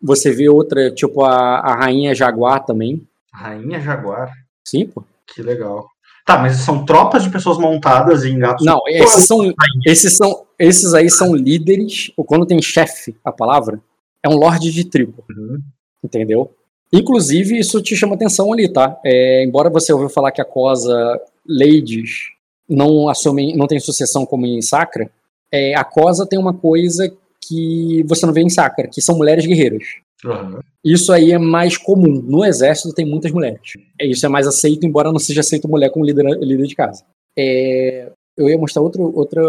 você 0.00 0.30
vê 0.30 0.48
outra, 0.48 0.90
tipo 0.94 1.24
a, 1.24 1.58
a 1.58 1.74
rainha 1.74 2.14
jaguar 2.14 2.64
também. 2.64 3.06
Rainha 3.32 3.80
Jaguar. 3.80 4.32
Sim, 4.66 4.86
pô. 4.86 5.02
Que 5.26 5.42
legal. 5.42 5.88
Tá, 6.24 6.38
mas 6.38 6.56
são 6.56 6.84
tropas 6.84 7.22
de 7.22 7.30
pessoas 7.30 7.58
montadas 7.58 8.24
em 8.24 8.38
gatos. 8.38 8.64
Não, 8.64 8.80
esses 8.86 9.26
são 9.26 9.52
esses 9.84 10.16
são 10.16 10.46
esses 10.58 10.94
aí 10.94 11.10
são 11.10 11.34
líderes, 11.34 12.12
ou 12.16 12.24
quando 12.24 12.46
tem 12.46 12.62
chefe, 12.62 13.16
a 13.24 13.32
palavra, 13.32 13.80
é 14.22 14.28
um 14.28 14.36
lorde 14.36 14.70
de 14.70 14.84
tribo. 14.84 15.24
Uhum. 15.28 15.60
Entendeu? 16.02 16.54
Inclusive, 16.94 17.58
isso 17.58 17.82
te 17.82 17.96
chama 17.96 18.14
atenção 18.14 18.52
ali, 18.52 18.68
tá? 18.68 19.00
É, 19.04 19.44
embora 19.44 19.68
você 19.68 19.92
ouviu 19.92 20.08
falar 20.08 20.30
que 20.30 20.40
a 20.40 20.44
Cosa 20.44 21.20
Ladies 21.44 22.30
não 22.68 23.08
assumem, 23.08 23.56
não 23.56 23.66
tem 23.66 23.80
sucessão 23.80 24.24
como 24.24 24.46
em 24.46 24.62
Sacra, 24.62 25.10
é, 25.52 25.74
a 25.74 25.82
Cosa 25.82 26.24
tem 26.24 26.38
uma 26.38 26.54
coisa 26.54 27.12
que 27.46 28.04
você 28.08 28.24
não 28.24 28.32
vê 28.32 28.42
em 28.42 28.48
Sacra, 28.48 28.88
que 28.88 29.02
são 29.02 29.16
mulheres 29.16 29.44
guerreiras. 29.44 29.84
Uhum. 30.24 30.60
Isso 30.84 31.12
aí 31.12 31.32
é 31.32 31.38
mais 31.38 31.76
comum. 31.76 32.22
No 32.22 32.44
exército 32.44 32.94
tem 32.94 33.04
muitas 33.04 33.32
mulheres. 33.32 33.72
É, 34.00 34.06
Isso 34.06 34.24
é 34.24 34.28
mais 34.28 34.46
aceito, 34.46 34.86
embora 34.86 35.12
não 35.12 35.18
seja 35.18 35.40
aceito 35.40 35.68
mulher 35.68 35.90
como 35.90 36.04
líder, 36.04 36.24
líder 36.40 36.66
de 36.66 36.74
casa. 36.74 37.04
É, 37.36 38.10
eu 38.36 38.48
ia 38.48 38.56
mostrar 38.56 38.82
outro, 38.82 39.12
outra, 39.14 39.42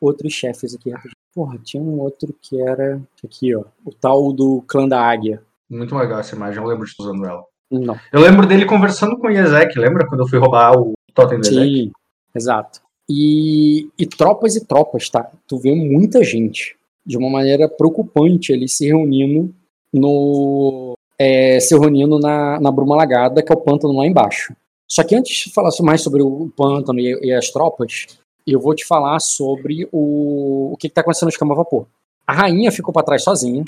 outros 0.00 0.32
chefes 0.32 0.74
aqui. 0.74 0.92
Porra, 1.34 1.58
tinha 1.64 1.82
um 1.82 2.00
outro 2.00 2.34
que 2.40 2.60
era. 2.60 3.00
Aqui, 3.24 3.54
ó. 3.54 3.64
O 3.84 3.92
tal 3.92 4.32
do 4.32 4.62
clã 4.66 4.86
da 4.86 5.00
águia. 5.00 5.42
Muito 5.70 5.94
legal 5.94 6.20
essa 6.20 6.34
imagem, 6.34 6.62
eu 6.62 6.68
lembro 6.68 6.86
de 6.86 6.94
usando 6.98 7.24
ela. 7.24 7.42
Não. 7.70 7.98
Eu 8.12 8.20
lembro 8.20 8.46
dele 8.46 8.64
conversando 8.64 9.18
com 9.18 9.26
o 9.26 9.30
Iezek, 9.30 9.78
lembra 9.78 10.06
quando 10.06 10.20
eu 10.20 10.28
fui 10.28 10.38
roubar 10.38 10.78
o 10.78 10.94
totem 11.14 11.38
do 11.38 11.46
Iezek? 11.46 11.66
Sim, 11.66 11.92
exato. 12.34 12.80
E, 13.08 13.88
e 13.98 14.06
tropas 14.06 14.56
e 14.56 14.66
tropas, 14.66 15.08
tá? 15.08 15.30
Tu 15.46 15.58
vê 15.58 15.74
muita 15.74 16.22
gente, 16.22 16.76
de 17.04 17.16
uma 17.16 17.30
maneira 17.30 17.68
preocupante, 17.68 18.52
ali 18.52 18.68
se 18.68 18.86
reunindo 18.86 19.54
no. 19.92 20.94
é, 21.18 21.58
se 21.60 21.76
reunindo 21.76 22.18
na, 22.18 22.60
na 22.60 22.70
Bruma 22.70 22.96
Lagada, 22.96 23.42
que 23.42 23.52
é 23.52 23.54
o 23.54 23.60
pântano 23.60 23.96
lá 23.96 24.06
embaixo. 24.06 24.54
Só 24.90 25.04
que 25.04 25.14
antes 25.14 25.44
de 25.44 25.52
falar 25.52 25.70
mais 25.80 26.00
sobre 26.02 26.22
o 26.22 26.50
pântano 26.56 26.98
e, 26.98 27.18
e 27.22 27.32
as 27.32 27.50
tropas, 27.50 28.06
eu 28.46 28.58
vou 28.58 28.74
te 28.74 28.86
falar 28.86 29.20
sobre 29.20 29.86
o, 29.92 30.72
o 30.72 30.76
que, 30.78 30.86
está 30.86 31.02
acontecendo 31.02 31.26
no 31.26 31.32
escama 31.32 31.54
vapor. 31.54 31.86
A 32.26 32.32
rainha 32.32 32.72
ficou 32.72 32.92
para 32.92 33.04
trás 33.04 33.22
sozinha. 33.22 33.62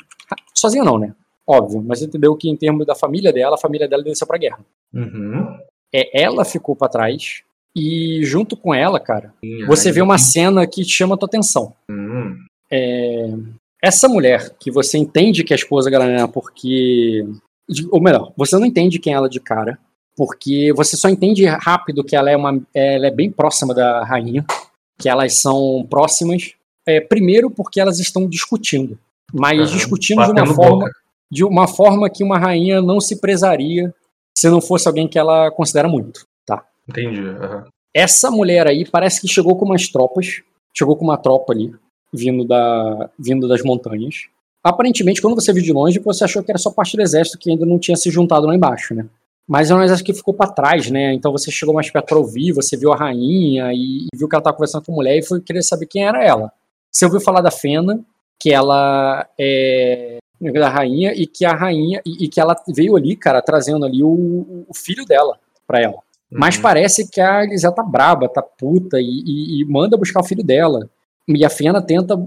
Sozinha 0.54 0.84
não, 0.84 0.98
né? 0.98 1.14
Óbvio, 1.50 1.82
mas 1.84 2.00
entendeu 2.00 2.36
que 2.36 2.48
em 2.48 2.54
termos 2.54 2.86
da 2.86 2.94
família 2.94 3.32
dela, 3.32 3.56
a 3.56 3.60
família 3.60 3.88
dela 3.88 4.04
desceu 4.04 4.24
pra 4.24 4.38
guerra. 4.38 4.60
Uhum. 4.94 5.58
É, 5.92 6.22
ela 6.22 6.44
ficou 6.44 6.76
para 6.76 6.88
trás 6.88 7.42
e 7.74 8.20
junto 8.22 8.56
com 8.56 8.72
ela, 8.72 9.00
cara, 9.00 9.34
Sim, 9.44 9.66
você 9.66 9.90
vê 9.90 10.00
uma 10.00 10.16
cena 10.16 10.64
que 10.64 10.84
chama 10.84 11.16
a 11.16 11.18
tua 11.18 11.26
atenção. 11.26 11.72
Hum. 11.90 12.36
É, 12.70 13.30
essa 13.82 14.08
mulher 14.08 14.54
que 14.60 14.70
você 14.70 14.96
entende 14.96 15.42
que 15.42 15.52
é 15.52 15.56
a 15.56 15.58
esposa 15.58 15.90
Galena 15.90 16.28
porque 16.28 17.26
ou 17.90 18.00
melhor, 18.00 18.32
você 18.36 18.56
não 18.56 18.66
entende 18.66 19.00
quem 19.00 19.12
é 19.12 19.16
ela 19.16 19.28
de 19.28 19.40
cara, 19.40 19.76
porque 20.16 20.72
você 20.76 20.96
só 20.96 21.08
entende 21.08 21.46
rápido 21.46 22.04
que 22.04 22.14
ela 22.14 22.30
é 22.30 22.36
uma 22.36 22.60
ela 22.72 23.08
é 23.08 23.10
bem 23.10 23.28
próxima 23.28 23.74
da 23.74 24.04
rainha, 24.04 24.44
que 25.00 25.08
elas 25.08 25.34
são 25.40 25.84
próximas. 25.90 26.54
É, 26.86 27.00
primeiro 27.00 27.50
porque 27.50 27.80
elas 27.80 27.98
estão 27.98 28.28
discutindo, 28.28 28.96
mas 29.32 29.58
Aham, 29.60 29.76
discutindo 29.76 30.24
de 30.24 30.30
uma 30.30 30.46
forma 30.46 30.84
boca. 30.84 30.99
De 31.30 31.44
uma 31.44 31.68
forma 31.68 32.10
que 32.10 32.24
uma 32.24 32.38
rainha 32.38 32.82
não 32.82 33.00
se 33.00 33.20
prezaria 33.20 33.94
se 34.36 34.48
não 34.48 34.60
fosse 34.60 34.88
alguém 34.88 35.06
que 35.06 35.18
ela 35.18 35.50
considera 35.50 35.88
muito, 35.88 36.24
tá? 36.46 36.64
Entendi. 36.88 37.20
aham. 37.20 37.66
Essa 37.94 38.30
mulher 38.30 38.66
aí 38.66 38.88
parece 38.88 39.20
que 39.20 39.28
chegou 39.28 39.56
com 39.56 39.64
umas 39.64 39.88
tropas, 39.88 40.42
chegou 40.76 40.96
com 40.96 41.04
uma 41.04 41.18
tropa 41.18 41.52
ali, 41.52 41.74
vindo, 42.12 42.44
da, 42.44 43.10
vindo 43.18 43.48
das 43.48 43.62
montanhas. 43.62 44.28
Aparentemente, 44.62 45.20
quando 45.20 45.34
você 45.34 45.52
viu 45.52 45.62
de 45.62 45.72
longe, 45.72 45.98
você 45.98 46.24
achou 46.24 46.42
que 46.42 46.50
era 46.50 46.58
só 46.58 46.70
parte 46.70 46.96
do 46.96 47.02
exército 47.02 47.38
que 47.38 47.50
ainda 47.50 47.66
não 47.66 47.78
tinha 47.78 47.96
se 47.96 48.10
juntado 48.10 48.46
lá 48.46 48.54
embaixo, 48.54 48.94
né? 48.94 49.06
Mas 49.48 49.70
é 49.70 49.74
um 49.74 49.82
exército 49.82 50.06
que 50.06 50.14
ficou 50.14 50.32
para 50.32 50.52
trás, 50.52 50.90
né? 50.90 51.12
Então 51.12 51.32
você 51.32 51.50
chegou 51.50 51.74
mais 51.74 51.90
perto 51.90 52.06
para 52.06 52.18
ouvir, 52.18 52.52
você 52.52 52.76
viu 52.76 52.92
a 52.92 52.96
rainha 52.96 53.72
e, 53.72 54.04
e 54.04 54.16
viu 54.16 54.28
que 54.28 54.34
ela 54.34 54.40
estava 54.40 54.56
conversando 54.56 54.84
com 54.84 54.92
a 54.92 54.94
mulher 54.94 55.18
e 55.18 55.22
foi 55.22 55.40
querer 55.40 55.62
saber 55.62 55.86
quem 55.86 56.04
era 56.04 56.24
ela. 56.24 56.52
Você 56.92 57.04
ouviu 57.04 57.20
falar 57.20 57.40
da 57.40 57.50
Fena, 57.50 58.00
que 58.38 58.52
ela 58.52 59.26
é 59.38 60.18
da 60.40 60.68
rainha 60.68 61.12
e 61.14 61.26
que 61.26 61.44
a 61.44 61.54
rainha 61.54 62.00
e, 62.04 62.24
e 62.24 62.28
que 62.28 62.40
ela 62.40 62.56
veio 62.68 62.96
ali, 62.96 63.14
cara, 63.16 63.42
trazendo 63.42 63.84
ali 63.84 64.02
o, 64.02 64.64
o 64.68 64.74
filho 64.74 65.04
dela 65.04 65.38
para 65.66 65.80
ela. 65.80 65.98
Mas 66.32 66.56
Uhum. 66.56 66.62
parece 66.62 67.08
que 67.10 67.20
a 67.20 67.42
Elisel 67.44 67.72
tá 67.72 67.82
braba, 67.82 68.28
tá 68.28 68.40
puta 68.40 69.00
e, 69.00 69.04
e- 69.04 69.60
e 69.60 69.64
manda 69.64 69.96
buscar 69.96 70.20
o 70.20 70.24
filho 70.24 70.42
dela. 70.44 70.88
E 71.28 71.44
a 71.44 71.50
Fena 71.50 71.82
tenta 71.82 72.18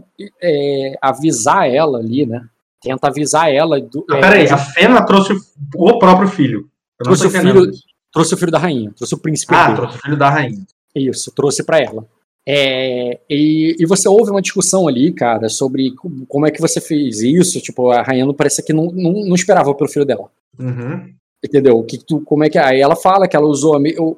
é, 0.42 0.96
avisar 1.02 1.70
ela 1.70 2.00
ali, 2.00 2.26
né? 2.26 2.46
Tenta 2.82 3.08
avisar 3.08 3.50
ela. 3.52 3.80
Do, 3.82 4.06
Ah, 4.12 4.18
é, 4.18 4.22
peraí, 4.22 4.50
a 4.50 4.58
Fena 4.58 5.06
trouxe 5.06 5.34
o, 5.76 6.00
próprio 6.00 6.28
filho. 6.28 6.70
Trouxe 7.00 7.28
o 7.28 7.30
filho- 7.30 7.72
trouxe 8.12 8.34
o 8.34 8.38
filho 8.38 8.52
da 8.52 8.60
rainha, 8.60 8.92
trouxe 8.96 9.16
o 9.16 9.18
príncipe. 9.18 9.54
Ah, 9.56 9.66
dele. 9.68 9.78
trouxe 9.78 9.98
o 9.98 10.02
filho 10.02 10.18
da 10.18 10.30
rainha. 10.30 10.64
Isso, 10.96 11.32
trouxe 11.34 11.64
pra 11.64 11.80
ela. 11.80 12.06
É, 12.46 13.20
e, 13.30 13.76
e 13.80 13.86
você 13.86 14.08
ouve 14.10 14.30
uma 14.32 14.42
discussão 14.42 14.88
ali, 14.88 15.14
cara, 15.14 15.48
sobre 15.48 15.92
co- 15.92 16.12
como 16.28 16.46
é 16.46 16.52
que 16.52 16.60
você 16.62 16.82
fez 16.82 17.22
isso. 17.22 17.62
Tipo, 17.62 17.90
a 17.92 18.02
rainha 18.02 18.26
não 18.26 18.34
parece 18.34 18.64
que 18.64 18.74
não, 18.74 18.86
não, 18.88 19.14
não 19.26 19.36
esperava 19.36 19.74
pelo 19.74 19.90
filho 19.90 20.06
dela. 20.06 20.30
Uhum. 20.60 21.14
Entendeu? 21.44 21.82
Que 21.84 21.98
tu, 21.98 22.22
como 22.22 22.44
é 22.44 22.50
que 22.50 22.58
aí 22.58 22.80
ela 22.82 22.96
fala 22.96 23.28
que 23.28 23.36
ela 23.36 23.48
usou 23.48 23.80
me- 23.80 23.96
o, 23.98 24.16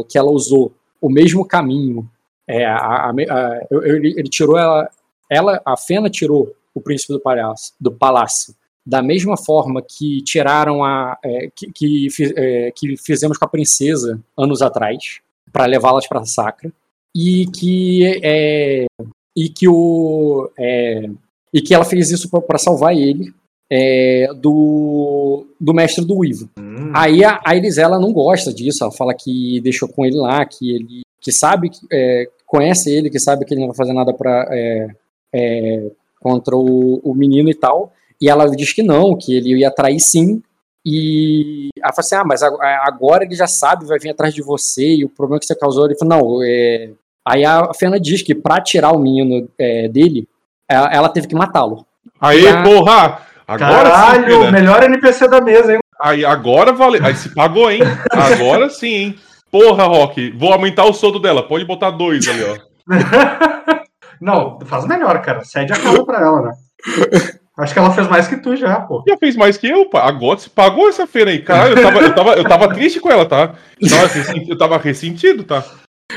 o- 0.00 0.04
que 0.08 0.18
ela 0.18 0.30
usou 0.30 0.72
o 1.00 1.08
mesmo 1.08 1.44
caminho. 1.44 2.08
É, 2.48 2.64
a, 2.64 2.76
a, 2.76 3.10
a- 3.10 3.66
ele, 3.84 4.14
ele 4.16 4.28
tirou 4.28 4.58
ela, 4.58 4.88
ela, 5.30 5.62
a 5.64 5.76
Fena 5.76 6.10
tirou 6.10 6.52
o 6.74 6.80
príncipe 6.80 7.12
do 7.12 7.20
palácio, 7.20 7.74
do 7.80 7.92
palácio 7.92 8.54
da 8.84 9.00
mesma 9.00 9.36
forma 9.36 9.80
que 9.80 10.20
tiraram 10.22 10.82
a 10.82 11.16
é, 11.24 11.48
que, 11.54 11.70
que, 11.70 12.08
é, 12.36 12.72
que 12.74 12.96
fizemos 12.96 13.38
com 13.38 13.44
a 13.44 13.48
princesa 13.48 14.20
anos 14.36 14.60
atrás 14.60 15.20
para 15.52 15.66
levá-las 15.66 16.08
para 16.08 16.24
Sacra 16.24 16.72
e 17.14 17.46
que 17.46 18.20
é, 18.22 18.86
e 19.36 19.48
que 19.48 19.68
o 19.68 20.50
é, 20.58 21.08
e 21.52 21.60
que 21.60 21.74
ela 21.74 21.84
fez 21.84 22.10
isso 22.10 22.28
para 22.28 22.58
salvar 22.58 22.96
ele 22.96 23.32
é, 23.70 24.28
do, 24.34 25.46
do 25.58 25.72
mestre 25.72 26.04
do 26.04 26.24
Ivo. 26.24 26.48
Hum. 26.58 26.92
Aí 26.94 27.24
a, 27.24 27.40
a 27.44 27.56
Elis, 27.56 27.78
ela 27.78 27.98
não 27.98 28.12
gosta 28.12 28.52
disso, 28.52 28.84
ela 28.84 28.92
fala 28.92 29.14
que 29.14 29.60
deixou 29.60 29.88
com 29.88 30.04
ele 30.04 30.16
lá, 30.16 30.44
que 30.44 30.74
ele 30.74 31.02
que 31.22 31.30
sabe, 31.30 31.70
que, 31.70 31.78
é, 31.90 32.28
conhece 32.44 32.90
ele, 32.90 33.08
que 33.08 33.18
sabe 33.18 33.44
que 33.44 33.54
ele 33.54 33.60
não 33.60 33.68
vai 33.68 33.76
fazer 33.76 33.92
nada 33.92 34.12
pra, 34.12 34.46
é, 34.50 34.88
é, 35.32 35.90
contra 36.20 36.56
o, 36.56 37.00
o 37.02 37.14
menino 37.14 37.48
e 37.48 37.54
tal. 37.54 37.92
E 38.20 38.28
ela 38.28 38.46
diz 38.50 38.72
que 38.72 38.82
não, 38.82 39.16
que 39.16 39.34
ele 39.34 39.58
ia 39.58 39.70
trair 39.70 40.00
sim. 40.00 40.42
E 40.84 41.68
ela 41.78 41.92
fala 41.92 42.00
assim: 42.00 42.14
ah, 42.16 42.24
mas 42.24 42.42
agora 42.42 43.24
ele 43.24 43.34
já 43.34 43.46
sabe, 43.46 43.86
vai 43.86 43.98
vir 43.98 44.10
atrás 44.10 44.34
de 44.34 44.42
você, 44.42 44.96
e 44.96 45.04
o 45.04 45.08
problema 45.08 45.38
que 45.38 45.46
você 45.46 45.54
causou. 45.54 45.86
Ele 45.86 45.96
falou: 45.96 46.18
não, 46.18 46.42
é... 46.42 46.90
aí 47.24 47.44
a 47.44 47.72
Fena 47.74 47.98
diz 48.00 48.22
que 48.22 48.34
pra 48.34 48.60
tirar 48.60 48.92
o 48.92 48.98
menino 48.98 49.48
é, 49.58 49.88
dele, 49.88 50.28
ela, 50.68 50.88
ela 50.92 51.08
teve 51.08 51.26
que 51.28 51.34
matá-lo. 51.34 51.86
Aê, 52.20 52.48
Ah. 52.48 52.62
porra! 52.62 53.18
Agora 53.46 53.90
Caralho, 53.90 54.30
sim, 54.30 54.36
o 54.38 54.44
né? 54.44 54.50
melhor 54.52 54.82
NPC 54.84 55.28
da 55.28 55.40
mesa, 55.40 55.74
hein? 55.74 55.80
Aí, 56.00 56.24
agora 56.24 56.72
valeu. 56.72 57.04
Aí 57.04 57.14
se 57.14 57.34
pagou, 57.34 57.70
hein? 57.70 57.80
Agora 58.10 58.70
sim, 58.70 58.86
hein? 58.94 59.18
Porra, 59.50 59.84
Rock, 59.84 60.30
vou 60.30 60.52
aumentar 60.52 60.84
o 60.84 60.92
soldo 60.94 61.18
dela. 61.18 61.46
Pode 61.46 61.64
botar 61.64 61.90
dois 61.90 62.26
ali, 62.28 62.42
ó. 62.44 62.56
Não, 64.20 64.58
faz 64.64 64.86
melhor, 64.86 65.20
cara. 65.20 65.44
Cede 65.44 65.72
a 65.72 65.76
casa 65.76 66.04
pra 66.04 66.20
ela, 66.20 66.42
né? 66.42 66.52
Acho 67.58 67.72
que 67.74 67.78
ela 67.78 67.90
fez 67.90 68.08
mais 68.08 68.26
que 68.28 68.36
tu 68.38 68.56
já, 68.56 68.80
pô. 68.80 69.04
Já 69.06 69.16
fez 69.18 69.36
mais 69.36 69.58
que 69.58 69.68
eu, 69.68 69.86
pá. 69.90 70.04
Agora 70.04 70.38
se 70.38 70.48
pagou 70.48 70.88
essa 70.88 71.06
feira 71.06 71.30
aí. 71.30 71.40
Caralho, 71.40 71.76
eu 71.76 71.82
tava, 71.82 72.00
eu 72.00 72.14
tava, 72.14 72.30
eu 72.34 72.44
tava 72.44 72.74
triste 72.74 72.98
com 72.98 73.10
ela, 73.10 73.26
tá? 73.26 73.54
Eu 73.80 73.88
tava, 73.90 74.38
eu 74.48 74.58
tava 74.58 74.78
ressentido, 74.78 75.44
tá? 75.44 75.62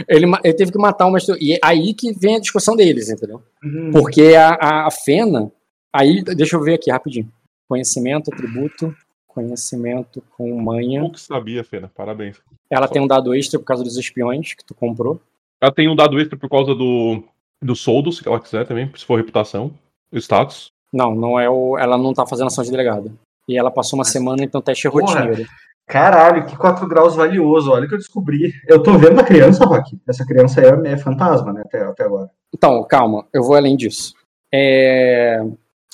Ele, 0.07 0.25
ele 0.43 0.53
teve 0.53 0.71
que 0.71 0.77
matar 0.77 1.07
uma. 1.07 1.17
E 1.39 1.53
é 1.53 1.59
aí 1.63 1.93
que 1.93 2.13
vem 2.13 2.35
a 2.35 2.39
discussão 2.39 2.75
deles, 2.75 3.09
entendeu? 3.09 3.41
Uhum. 3.63 3.91
Porque 3.91 4.33
a, 4.35 4.49
a, 4.53 4.87
a 4.87 4.91
Fena. 4.91 5.51
Aí, 5.93 6.23
deixa 6.23 6.55
eu 6.55 6.61
ver 6.61 6.75
aqui 6.75 6.91
rapidinho. 6.91 7.31
Conhecimento, 7.67 8.31
atributo. 8.33 8.95
Conhecimento 9.27 10.23
com 10.37 10.61
manha. 10.61 11.09
Que 11.09 11.19
sabia, 11.19 11.63
Fena. 11.63 11.91
Parabéns. 11.93 12.37
Ela 12.69 12.87
tem 12.87 13.01
um 13.01 13.07
dado 13.07 13.33
extra 13.35 13.59
por 13.59 13.65
causa 13.65 13.83
dos 13.83 13.97
espiões 13.97 14.53
que 14.53 14.63
tu 14.63 14.73
comprou. 14.73 15.19
Ela 15.61 15.71
tem 15.71 15.89
um 15.89 15.95
dado 15.95 16.19
extra 16.19 16.37
por 16.37 16.49
causa 16.49 16.73
do, 16.73 17.23
do 17.61 17.75
soldo, 17.75 18.11
se 18.11 18.25
ela 18.27 18.39
quiser 18.39 18.65
também, 18.65 18.91
se 18.95 19.05
for 19.05 19.17
reputação. 19.17 19.73
Status. 20.13 20.71
Não, 20.91 21.13
não 21.13 21.39
é 21.39 21.49
o. 21.49 21.77
Ela 21.77 21.97
não 21.97 22.13
tá 22.13 22.25
fazendo 22.25 22.47
ação 22.47 22.63
de 22.63 22.71
delegado. 22.71 23.17
E 23.47 23.57
ela 23.57 23.69
passou 23.69 23.99
uma 23.99 24.05
semana, 24.05 24.43
então 24.43 24.61
teste 24.61 24.89
Porra. 24.89 25.01
rotineiro. 25.01 25.49
Caralho, 25.87 26.45
que 26.45 26.57
4 26.57 26.87
graus 26.87 27.15
valioso. 27.15 27.71
Olha 27.71 27.85
o 27.85 27.87
que 27.87 27.93
eu 27.93 27.99
descobri. 27.99 28.51
Eu 28.67 28.81
tô 28.81 28.97
vendo 28.97 29.19
a 29.19 29.23
criança, 29.23 29.65
Rock. 29.65 29.97
Essa 30.07 30.25
criança 30.25 30.61
é, 30.61 30.93
é 30.93 30.97
fantasma, 30.97 31.53
né? 31.53 31.61
Até, 31.65 31.83
até 31.83 32.03
agora. 32.03 32.29
Então, 32.53 32.83
calma, 32.83 33.25
eu 33.31 33.43
vou 33.43 33.55
além 33.55 33.75
disso. 33.77 34.13
É, 34.53 35.45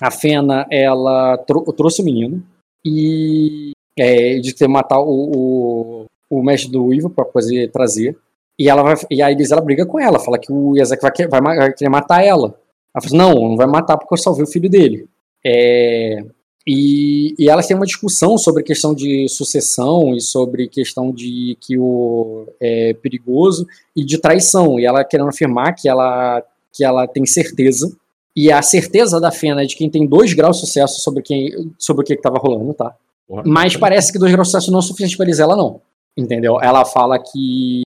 a 0.02 0.10
Fena, 0.12 0.66
ela 0.72 1.38
trou- 1.40 1.66
trouxe 1.74 2.02
o 2.02 2.06
menino 2.06 2.42
e 2.86 3.72
é, 3.98 4.40
de 4.40 4.54
ter 4.56 4.68
matar 4.68 5.00
o, 5.00 5.06
o, 5.10 6.06
o 6.30 6.44
mestre 6.44 6.72
do 6.72 6.94
Ivo 6.94 7.10
pra 7.10 7.26
poder 7.26 7.70
trazer. 7.72 8.18
E, 8.58 8.70
ela 8.70 8.84
vai, 8.84 8.96
e 9.10 9.22
a 9.22 9.32
Elisa 9.32 9.56
ela 9.56 9.64
briga 9.64 9.86
com 9.86 10.00
ela, 10.00 10.20
fala 10.20 10.38
que 10.38 10.52
o 10.52 10.78
Yazek 10.78 11.02
vai, 11.28 11.42
vai, 11.42 11.58
vai 11.58 11.74
querer 11.74 11.90
matar 11.90 12.24
ela. 12.24 12.56
Ela 12.94 13.02
fala 13.02 13.06
assim, 13.06 13.18
não, 13.18 13.34
não 13.50 13.58
vai 13.58 13.68
matar 13.68 13.98
porque 13.98 14.14
eu 14.14 14.18
salvei 14.18 14.44
o 14.44 14.48
filho 14.52 14.70
dele. 14.70 15.08
É, 15.46 16.24
e, 16.68 17.34
e 17.40 17.50
elas 17.50 17.66
têm 17.68 17.76
uma 17.76 17.86
discussão 17.86 18.38
sobre 18.38 18.64
questão 18.64 18.94
de 18.94 19.28
sucessão 19.28 20.16
e 20.16 20.22
sobre 20.22 20.68
questão 20.68 21.12
de 21.12 21.58
que 21.60 21.78
o 21.78 22.48
é 22.60 22.94
perigoso 22.94 23.66
e 23.96 24.04
de 24.06 24.18
traição. 24.20 24.80
E 24.80 24.86
ela 24.86 25.04
querendo 25.04 25.30
afirmar 25.30 25.74
que 25.74 25.90
ela, 25.90 26.44
que 26.72 26.84
ela 26.84 27.08
tem 27.08 27.26
certeza. 27.26 27.92
E 28.36 28.52
a 28.52 28.62
certeza 28.62 29.20
da 29.20 29.32
Fena 29.32 29.64
é 29.64 29.66
de 29.66 29.76
quem 29.76 29.90
tem 29.90 30.08
dois 30.08 30.34
graus 30.34 30.58
de 30.58 30.62
sucesso 30.66 31.02
sobre, 31.02 31.22
quem, 31.22 31.72
sobre 31.78 32.04
o 32.04 32.06
que 32.06 32.14
estava 32.14 32.38
rolando, 32.38 32.74
tá? 32.74 32.96
Porra. 33.28 33.44
Mas 33.46 33.76
parece 33.76 34.12
que 34.12 34.20
dois 34.20 34.32
graus 34.32 34.48
de 34.48 34.52
sucesso 34.52 34.72
não 34.72 34.80
é 34.80 34.82
suficiente 34.82 35.18
para 35.18 35.26
Elisela, 35.26 35.56
não. 35.56 35.82
Entendeu? 36.16 36.60
Ela 36.62 36.86
fala 36.86 37.18
que 37.20 37.82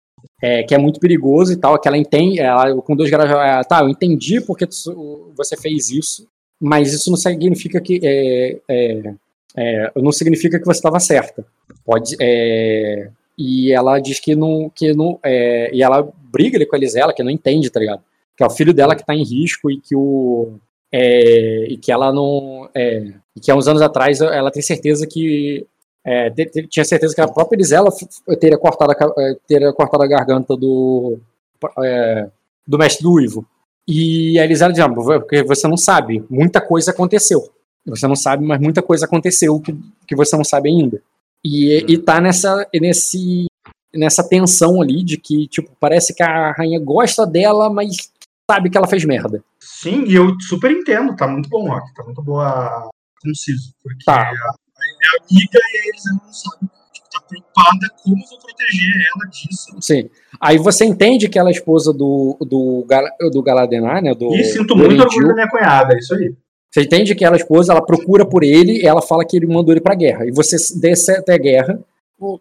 é, 0.42 0.64
que 0.64 0.74
é 0.74 0.78
muito 0.78 1.00
perigoso 1.00 1.54
e 1.54 1.56
tal, 1.56 1.78
que 1.80 1.88
ela 1.88 1.98
entende, 1.98 2.40
ela, 2.40 2.74
com 2.82 2.96
dois 2.96 3.10
graus, 3.12 3.30
ela, 3.30 3.64
tá, 3.64 3.82
eu 3.82 3.90
entendi 3.90 4.42
porque 4.42 4.66
tu- 4.66 5.32
você 5.38 5.56
fez 5.56 5.92
isso, 5.92 6.28
mas 6.62 6.94
isso 6.94 7.10
não 7.10 7.18
significa 7.18 7.82
que 7.82 8.00
é, 8.04 8.58
é, 8.70 9.14
é, 9.58 9.92
não 9.96 10.12
significa 10.12 10.60
que 10.60 10.66
você 10.66 10.78
estava 10.78 11.00
certa. 11.00 11.44
Pode, 11.84 12.16
é, 12.22 13.10
e 13.36 13.74
ela 13.74 14.00
diz 14.00 14.20
que 14.20 14.36
não, 14.36 14.70
que 14.70 14.94
não, 14.94 15.20
é, 15.24 15.74
e 15.74 15.82
ela 15.82 16.08
briga 16.32 16.58
ali 16.58 16.68
com 16.68 16.76
a 16.76 16.80
Elisela, 16.80 17.14
que 17.14 17.24
não 17.24 17.32
entende, 17.32 17.72
tá 17.72 17.80
ligado? 17.80 18.04
Que 18.38 18.44
é 18.44 18.46
o 18.46 18.52
filho 18.52 18.76
dela 18.76 18.96
que 18.96 19.06
tá 19.06 19.16
em 19.16 19.24
risco 19.24 19.72
e 19.72 19.82
que 19.82 19.96
o 19.96 20.54
e 20.94 21.78
que 21.82 21.90
ela 21.90 22.12
não 22.12 22.70
e 22.76 23.40
que 23.42 23.50
há 23.50 23.56
uns 23.56 23.66
anos 23.68 23.82
atrás 23.82 24.20
ela 24.20 24.52
tem 24.52 24.62
certeza 24.62 25.08
que 25.08 25.66
é, 26.06 26.30
tinha 26.70 26.84
certeza 26.84 27.16
que 27.16 27.22
a 27.22 27.30
própria 27.30 27.56
Elisela 27.56 27.90
teria 28.42 28.58
cortado 28.58 28.92
a, 28.92 29.36
teria 29.48 29.72
cortado 29.72 30.04
a 30.04 30.08
garganta 30.08 30.58
do 30.58 31.18
é, 31.82 32.28
do 32.68 32.78
mestre 32.78 33.04
do 33.04 33.22
Ivo. 33.22 33.46
E 33.88 34.40
a 34.40 34.44
Elisela 34.44 34.72
diz, 34.72 34.82
ah, 34.82 34.90
porque 34.90 35.44
você 35.44 35.68
não 35.68 35.78
sabe, 35.78 36.24
muita 36.30 36.62
coisa 36.62 36.92
aconteceu. 36.92 37.50
Você 37.86 38.08
não 38.08 38.16
sabe, 38.16 38.46
mas 38.46 38.60
muita 38.62 38.82
coisa 38.82 39.06
aconteceu 39.06 39.60
que, 39.60 39.76
que 40.08 40.16
você 40.16 40.38
não 40.38 40.44
sabe 40.44 40.70
ainda. 40.70 41.02
E, 41.44 41.84
e 41.88 41.98
tá 41.98 42.22
nessa, 42.22 42.68
nesse, 42.74 43.46
nessa 43.94 44.24
tensão 44.28 44.82
ali 44.82 45.04
de 45.04 45.18
que, 45.18 45.48
tipo, 45.48 45.72
parece 45.80 46.14
que 46.14 46.22
a 46.22 46.52
rainha 46.52 46.80
gosta 46.80 47.26
dela, 47.26 47.70
mas 47.72 48.12
sabe 48.50 48.70
que 48.70 48.78
ela 48.78 48.88
fez 48.88 49.04
merda. 49.04 49.44
Sim, 49.60 50.04
e 50.06 50.14
eu 50.14 50.40
super 50.42 50.72
entendo. 50.72 51.16
Tá 51.16 51.28
muito 51.28 51.50
bom, 51.50 51.68
Rock. 51.68 51.94
Tá 51.96 52.04
muito 52.04 52.22
boa. 52.22 52.90
Conciso. 53.22 53.74
Porque 53.82 54.04
Tá. 54.06 54.22
a, 54.22 54.26
a 54.26 55.24
amiga 55.24 55.60
e 55.60 55.90
eles 55.90 56.04
não 56.06 56.34
sabem. 56.34 56.70
Preocupada 57.32 57.88
como 58.04 58.18
vou 58.28 58.40
proteger 58.40 59.08
ela 59.16 59.30
disso. 59.30 59.78
Sim. 59.80 60.10
Aí 60.40 60.58
você 60.58 60.84
entende 60.84 61.30
que 61.30 61.40
ela 61.40 61.50
é 61.50 61.54
esposa 61.54 61.94
do, 61.94 62.38
do, 62.42 62.86
do 63.32 63.42
Galadenar, 63.42 64.04
né? 64.04 64.14
Do, 64.14 64.36
E 64.36 64.44
sinto 64.44 64.76
do 64.76 64.78
muito 64.78 65.02
orgulho 65.02 65.28
da 65.30 65.34
minha 65.34 65.50
cunhada, 65.50 65.94
é 65.94 66.00
isso 66.00 66.14
aí. 66.14 66.34
Você 66.70 66.82
entende 66.82 67.16
que 67.16 67.24
ela 67.24 67.36
é 67.36 67.40
esposa, 67.40 67.74
ela 67.74 67.86
procura 67.86 68.26
por 68.26 68.44
ele, 68.44 68.86
ela 68.86 69.02
fala 69.02 69.26
que 69.26 69.36
ele 69.36 69.48
mandou 69.48 69.74
ele 69.74 69.82
pra 69.82 69.96
guerra. 69.96 70.26
E 70.26 70.32
você 70.32 70.56
desce 70.80 71.12
até 71.12 71.34
a 71.34 71.38
guerra, 71.38 71.80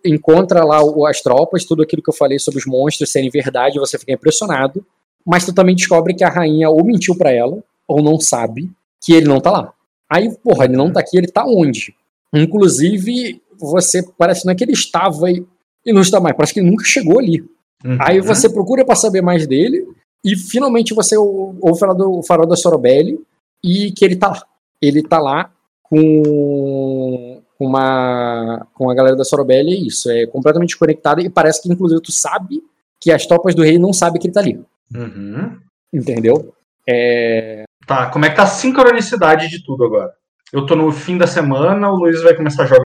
encontra 0.05 0.65
lá 0.65 0.81
as 1.09 1.21
tropas, 1.21 1.65
tudo 1.65 1.83
aquilo 1.83 2.03
que 2.03 2.11
eu 2.11 2.15
falei 2.15 2.39
sobre 2.39 2.59
os 2.59 2.67
monstros 2.67 3.11
serem 3.11 3.31
verdade, 3.31 3.79
você 3.79 3.99
fica 3.99 4.13
impressionado. 4.13 4.85
Mas 5.27 5.45
tu 5.45 5.53
também 5.53 5.75
descobre 5.75 6.15
que 6.15 6.25
a 6.25 6.29
rainha 6.29 6.71
ou 6.71 6.85
mentiu 6.85 7.17
pra 7.17 7.31
ela, 7.31 7.63
ou 7.89 8.03
não 8.03 8.19
sabe 8.19 8.71
que 9.03 9.13
ele 9.13 9.27
não 9.27 9.41
tá 9.41 9.51
lá. 9.51 9.73
Aí, 10.09 10.31
porra, 10.43 10.65
ele 10.65 10.77
não 10.77 10.93
tá 10.93 11.01
aqui, 11.01 11.17
ele 11.17 11.29
tá 11.29 11.45
onde? 11.45 11.95
Inclusive, 12.33 13.41
você 13.61 14.03
parece 14.19 14.45
não 14.47 14.53
é 14.53 14.57
que 14.57 14.65
ele 14.65 14.73
estava 14.73 15.31
e, 15.31 15.45
e 15.87 15.93
não 15.93 16.01
está 16.03 16.19
mais, 16.21 16.35
parece 16.37 16.55
que 16.55 16.61
ele 16.61 16.71
nunca 16.71 16.85
chegou 16.85 17.19
ali. 17.19 17.41
Uhum. 17.85 17.97
Aí 18.01 18.21
você 18.21 18.49
procura 18.49 18.85
pra 18.85 18.95
saber 18.95 19.23
mais 19.23 19.47
dele 19.47 19.87
e 20.25 20.37
finalmente 20.37 20.93
você 20.95 21.17
ou- 21.17 21.57
ouve 21.61 21.79
falar 21.81 21.95
do 21.95 22.23
farol 22.23 22.47
da 22.47 22.57
Sorobelli 22.57 23.19
e 23.65 23.91
que 23.93 24.05
ele 24.05 24.17
tá 24.17 24.29
lá. 24.29 24.43
Ele 24.83 25.03
tá 25.03 25.19
lá 25.19 25.51
com 25.83 27.43
uma 27.59 28.67
com 28.75 28.91
a 28.91 28.95
galera 28.95 29.17
da 29.17 29.25
Sorobelli, 29.25 29.73
é 29.75 29.79
isso, 29.87 30.11
é 30.11 30.27
completamente 30.27 30.79
conectado 30.79 31.21
e 31.21 31.29
parece 31.29 31.63
que 31.63 31.71
inclusive 31.73 32.01
tu 32.01 32.13
sabe 32.13 32.63
que 33.01 33.11
as 33.11 33.27
tropas 33.27 33.55
do 33.55 33.63
rei 33.63 33.79
não 33.79 33.93
sabem 33.93 34.21
que 34.21 34.27
ele 34.27 34.35
tá 34.35 34.41
ali, 34.41 34.61
Uhum. 34.95 35.57
entendeu? 35.93 36.55
É, 36.89 37.65
Tá, 37.87 38.09
como 38.11 38.25
é 38.25 38.31
que 38.31 38.37
tá 38.37 38.45
a 38.45 38.47
sincronicidade 38.47 39.49
de 39.49 39.65
tudo 39.65 39.85
agora? 39.85 40.13
Eu 40.53 40.65
tô 40.67 40.77
no 40.77 40.93
fim 40.93 41.17
da 41.19 41.27
semana, 41.27 41.91
o 41.91 41.97
Luiz 41.97 42.23
vai 42.23 42.35
começar 42.35 42.63
a 42.65 42.67
jogar. 42.67 42.83